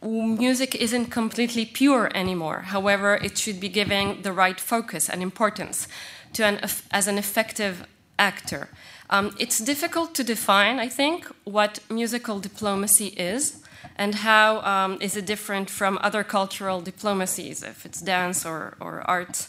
Music 0.00 0.76
isn't 0.76 1.06
completely 1.06 1.64
pure 1.64 2.12
anymore. 2.14 2.60
However, 2.66 3.16
it 3.16 3.38
should 3.38 3.58
be 3.58 3.68
giving 3.68 4.22
the 4.22 4.32
right 4.32 4.60
focus 4.60 5.08
and 5.10 5.20
importance 5.20 5.88
to 6.34 6.44
an, 6.44 6.60
as 6.92 7.08
an 7.08 7.18
effective 7.18 7.88
actor. 8.20 8.68
Um, 9.10 9.34
it's 9.36 9.58
difficult 9.58 10.14
to 10.14 10.22
define, 10.22 10.78
I 10.78 10.88
think, 10.88 11.26
what 11.42 11.80
musical 11.90 12.38
diplomacy 12.38 13.08
is 13.16 13.64
and 13.96 14.16
how 14.16 14.60
um, 14.60 14.98
is 15.00 15.16
it 15.16 15.26
different 15.26 15.70
from 15.70 15.98
other 16.02 16.22
cultural 16.22 16.80
diplomacies, 16.80 17.62
if 17.62 17.84
it's 17.84 18.00
dance 18.00 18.46
or, 18.46 18.76
or 18.80 19.02
art, 19.08 19.48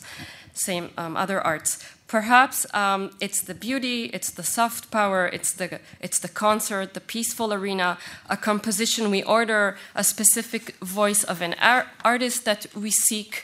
same 0.54 0.90
um, 0.98 1.16
other 1.16 1.40
arts. 1.42 1.84
Perhaps 2.08 2.66
um, 2.74 3.12
it's 3.20 3.42
the 3.42 3.54
beauty, 3.54 4.06
it's 4.06 4.32
the 4.32 4.44
soft 4.44 4.90
power, 4.92 5.28
it's 5.28 5.52
the, 5.52 5.80
it's 6.00 6.20
the 6.20 6.30
concert, 6.30 6.94
the 6.94 7.02
peaceful 7.02 7.54
arena, 7.54 7.98
a 8.30 8.38
composition 8.38 9.12
we 9.12 9.24
order, 9.24 9.78
a 9.94 10.06
specific 10.06 10.78
voice 10.78 11.26
of 11.26 11.42
an 11.42 11.54
ar- 11.62 11.88
artist 12.06 12.46
that 12.46 12.66
we 12.74 12.92
seek. 12.92 13.44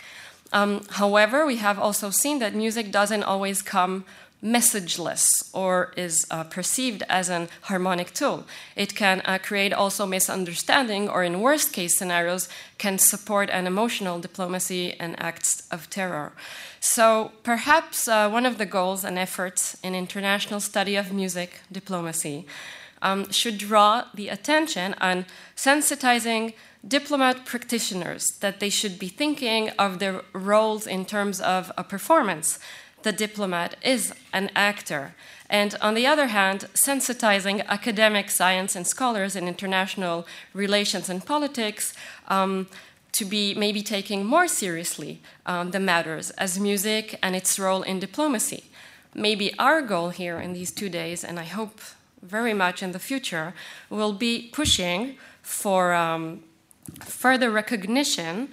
Um, 0.54 0.86
however, 0.92 1.46
we 1.46 1.58
have 1.58 1.78
also 1.78 2.10
seen 2.10 2.40
that 2.40 2.56
music 2.56 2.92
doesn't 2.92 3.24
always 3.24 3.62
come 3.62 4.06
messageless 4.44 5.26
or 5.54 5.94
is 5.96 6.28
uh, 6.30 6.44
perceived 6.44 7.04
as 7.08 7.30
an 7.30 7.48
harmonic 7.62 8.14
tool. 8.14 8.46
It 8.76 8.94
can 8.96 9.22
uh, 9.22 9.38
create 9.42 9.74
also 9.74 10.06
misunderstanding, 10.06 11.08
or 11.08 11.24
in 11.24 11.42
worst 11.42 11.72
case 11.72 11.98
scenarios, 11.98 12.50
can 12.78 12.98
support 12.98 13.50
an 13.50 13.66
emotional 13.66 14.20
diplomacy 14.20 14.94
and 15.00 15.16
acts 15.22 15.68
of 15.72 15.90
terror. 15.90 16.34
So 16.80 17.32
perhaps 17.44 18.08
uh, 18.08 18.30
one 18.30 18.46
of 18.46 18.58
the 18.58 18.66
goals 18.66 19.06
and 19.06 19.18
efforts 19.18 19.78
in 19.82 19.96
international 19.96 20.60
study 20.60 20.98
of 20.98 21.14
music 21.14 21.62
diplomacy 21.72 22.46
um, 23.02 23.32
should 23.32 23.58
draw 23.58 24.06
the 24.14 24.30
attention 24.30 24.96
on 25.00 25.26
sensitizing 25.56 26.54
diplomat 26.86 27.46
practitioners 27.46 28.28
that 28.42 28.60
they 28.60 28.70
should 28.70 29.00
be 29.00 29.08
thinking 29.08 29.70
of 29.80 30.00
their 30.00 30.22
roles 30.34 30.86
in 30.86 31.06
terms 31.06 31.40
of 31.40 31.72
a 31.78 31.84
performance 31.84 32.60
the 33.04 33.12
diplomat 33.12 33.76
is 33.84 34.14
an 34.32 34.50
actor. 34.56 35.16
And 35.50 35.76
on 35.82 35.94
the 35.94 36.08
other 36.08 36.28
hand, 36.28 36.68
sensitizing 36.74 37.66
academic 37.68 38.32
science 38.32 38.76
and 38.76 38.88
scholars 38.88 39.36
in 39.36 39.48
international 39.48 40.26
relations 40.54 41.10
and 41.10 41.24
politics 41.26 41.94
um, 42.28 42.68
to 43.12 43.26
be 43.26 43.54
maybe 43.54 43.84
taking 43.84 44.26
more 44.26 44.48
seriously 44.48 45.22
um, 45.46 45.72
the 45.72 45.80
matters 45.80 46.32
as 46.32 46.60
music 46.60 47.20
and 47.22 47.36
its 47.36 47.60
role 47.60 47.84
in 47.84 48.00
diplomacy. 48.00 48.64
Maybe 49.14 49.54
our 49.60 49.82
goal 49.82 50.10
here 50.10 50.40
in 50.40 50.54
these 50.54 50.72
two 50.72 50.90
days, 50.90 51.24
and 51.24 51.40
I 51.40 51.44
hope 51.44 51.80
very 52.24 52.54
much 52.54 52.82
in 52.82 52.92
the 52.92 53.00
future, 53.00 53.54
will 53.90 54.14
be 54.14 54.50
pushing 54.52 55.18
for 55.44 55.94
um, 55.94 56.44
further 57.02 57.52
recognition 57.52 58.50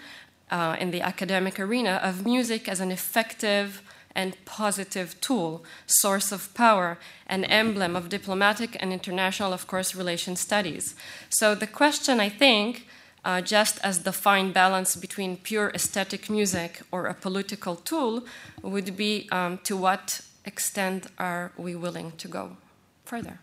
uh, 0.50 0.76
in 0.78 0.90
the 0.90 1.00
academic 1.00 1.58
arena 1.58 2.00
of 2.02 2.26
music 2.26 2.68
as 2.68 2.81
an 2.81 2.90
effective 2.90 3.83
and 4.14 4.36
positive 4.44 5.20
tool, 5.20 5.64
source 5.86 6.32
of 6.32 6.52
power, 6.54 6.98
and 7.26 7.44
emblem 7.48 7.96
of 7.96 8.08
diplomatic 8.08 8.76
and 8.80 8.92
international, 8.92 9.52
of 9.52 9.66
course, 9.66 9.94
relation 9.94 10.36
studies. 10.36 10.94
So 11.28 11.54
the 11.54 11.66
question, 11.66 12.20
I 12.20 12.28
think, 12.28 12.86
uh, 13.24 13.40
just 13.40 13.78
as 13.82 14.02
the 14.02 14.12
fine 14.12 14.52
balance 14.52 14.96
between 14.96 15.36
pure 15.36 15.70
aesthetic 15.74 16.30
music 16.30 16.80
or 16.90 17.06
a 17.06 17.14
political 17.14 17.76
tool, 17.76 18.24
would 18.62 18.96
be 18.96 19.28
um, 19.30 19.58
to 19.64 19.76
what 19.76 20.22
extent 20.44 21.06
are 21.18 21.52
we 21.56 21.74
willing 21.74 22.12
to 22.12 22.28
go 22.28 22.56
further? 23.04 23.38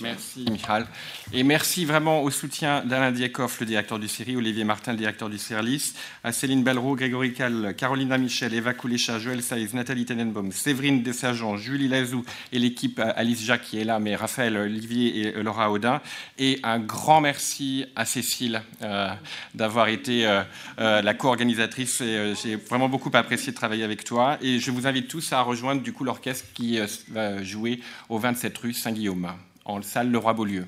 Merci, 0.00 0.44
Michal. 0.50 0.86
Et 1.32 1.42
merci 1.42 1.84
vraiment 1.84 2.22
au 2.22 2.30
soutien 2.30 2.84
d'Alain 2.84 3.12
Diakov, 3.12 3.56
le 3.60 3.66
directeur 3.66 3.98
du 3.98 4.08
CIRI, 4.08 4.36
Olivier 4.36 4.64
Martin, 4.64 4.92
le 4.92 4.98
directeur 4.98 5.30
du 5.30 5.38
CERLIS, 5.38 5.94
à 6.24 6.32
Céline 6.32 6.64
Bellereau, 6.64 6.96
Grégory 6.96 7.32
Cal, 7.32 7.74
Carolina 7.76 8.18
Michel, 8.18 8.54
Eva 8.54 8.74
Koulécha, 8.74 9.18
Joël 9.18 9.42
Saïz, 9.42 9.74
Nathalie 9.74 10.04
Tenenbaum, 10.04 10.50
Séverine 10.50 11.02
Desageant, 11.02 11.56
Julie 11.56 11.88
Lazou 11.88 12.24
et 12.52 12.58
l'équipe 12.58 12.98
euh, 12.98 13.12
Alice 13.14 13.44
Jacques 13.44 13.62
qui 13.62 13.78
est 13.78 13.84
là, 13.84 14.00
mais 14.00 14.16
Raphaël 14.16 14.56
Olivier 14.56 15.20
et 15.20 15.36
euh, 15.36 15.42
Laura 15.42 15.70
Audin. 15.70 16.00
Et 16.38 16.58
un 16.64 16.80
grand 16.80 17.20
merci 17.20 17.86
à 17.94 18.04
Cécile 18.04 18.62
euh, 18.82 19.08
d'avoir 19.54 19.88
été 19.88 20.26
euh, 20.26 20.42
euh, 20.80 21.02
la 21.02 21.14
co-organisatrice. 21.14 22.02
J'ai 22.42 22.56
vraiment 22.56 22.88
beaucoup 22.88 23.10
apprécié 23.14 23.52
de 23.52 23.56
travailler 23.56 23.84
avec 23.84 24.04
toi. 24.04 24.38
Et 24.40 24.58
je 24.58 24.70
vous 24.70 24.86
invite 24.86 25.08
tous 25.08 25.32
à 25.32 25.40
rejoindre 25.42 25.82
du 25.82 25.92
coup 25.92 26.04
l'orchestre 26.04 26.46
qui 26.54 26.78
va 27.08 27.42
jouer 27.42 27.80
au 28.08 28.18
27 28.18 28.58
rue 28.58 28.72
Saint-Guillaume 28.72 29.32
en 29.68 29.82
salle 29.82 30.10
Le 30.10 30.18
Roi-Beaulieu. 30.18 30.64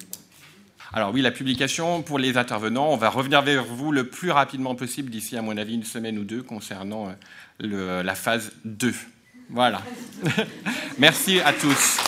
Alors 0.93 1.13
oui, 1.13 1.23
la 1.23 1.31
publication 1.31 2.03
pour 2.03 2.19
les 2.19 2.37
intervenants, 2.37 2.93
on 2.93 2.97
va 2.97 3.11
revenir 3.11 3.43
vers 3.43 3.65
vous 3.65 3.93
le 3.93 4.09
plus 4.09 4.31
rapidement 4.31 4.75
possible 4.75 5.11
d'ici, 5.11 5.37
à 5.37 5.43
mon 5.43 5.57
avis, 5.57 5.75
une 5.75 5.85
semaine 5.85 6.19
ou 6.19 6.25
deux 6.25 6.43
concernant 6.43 7.15
euh, 7.63 8.03
la 8.03 8.15
phase 8.15 8.53
2. 8.65 8.93
Voilà. 9.51 9.83
Merci 10.99 11.41
à 11.41 11.53
tous. 11.53 11.99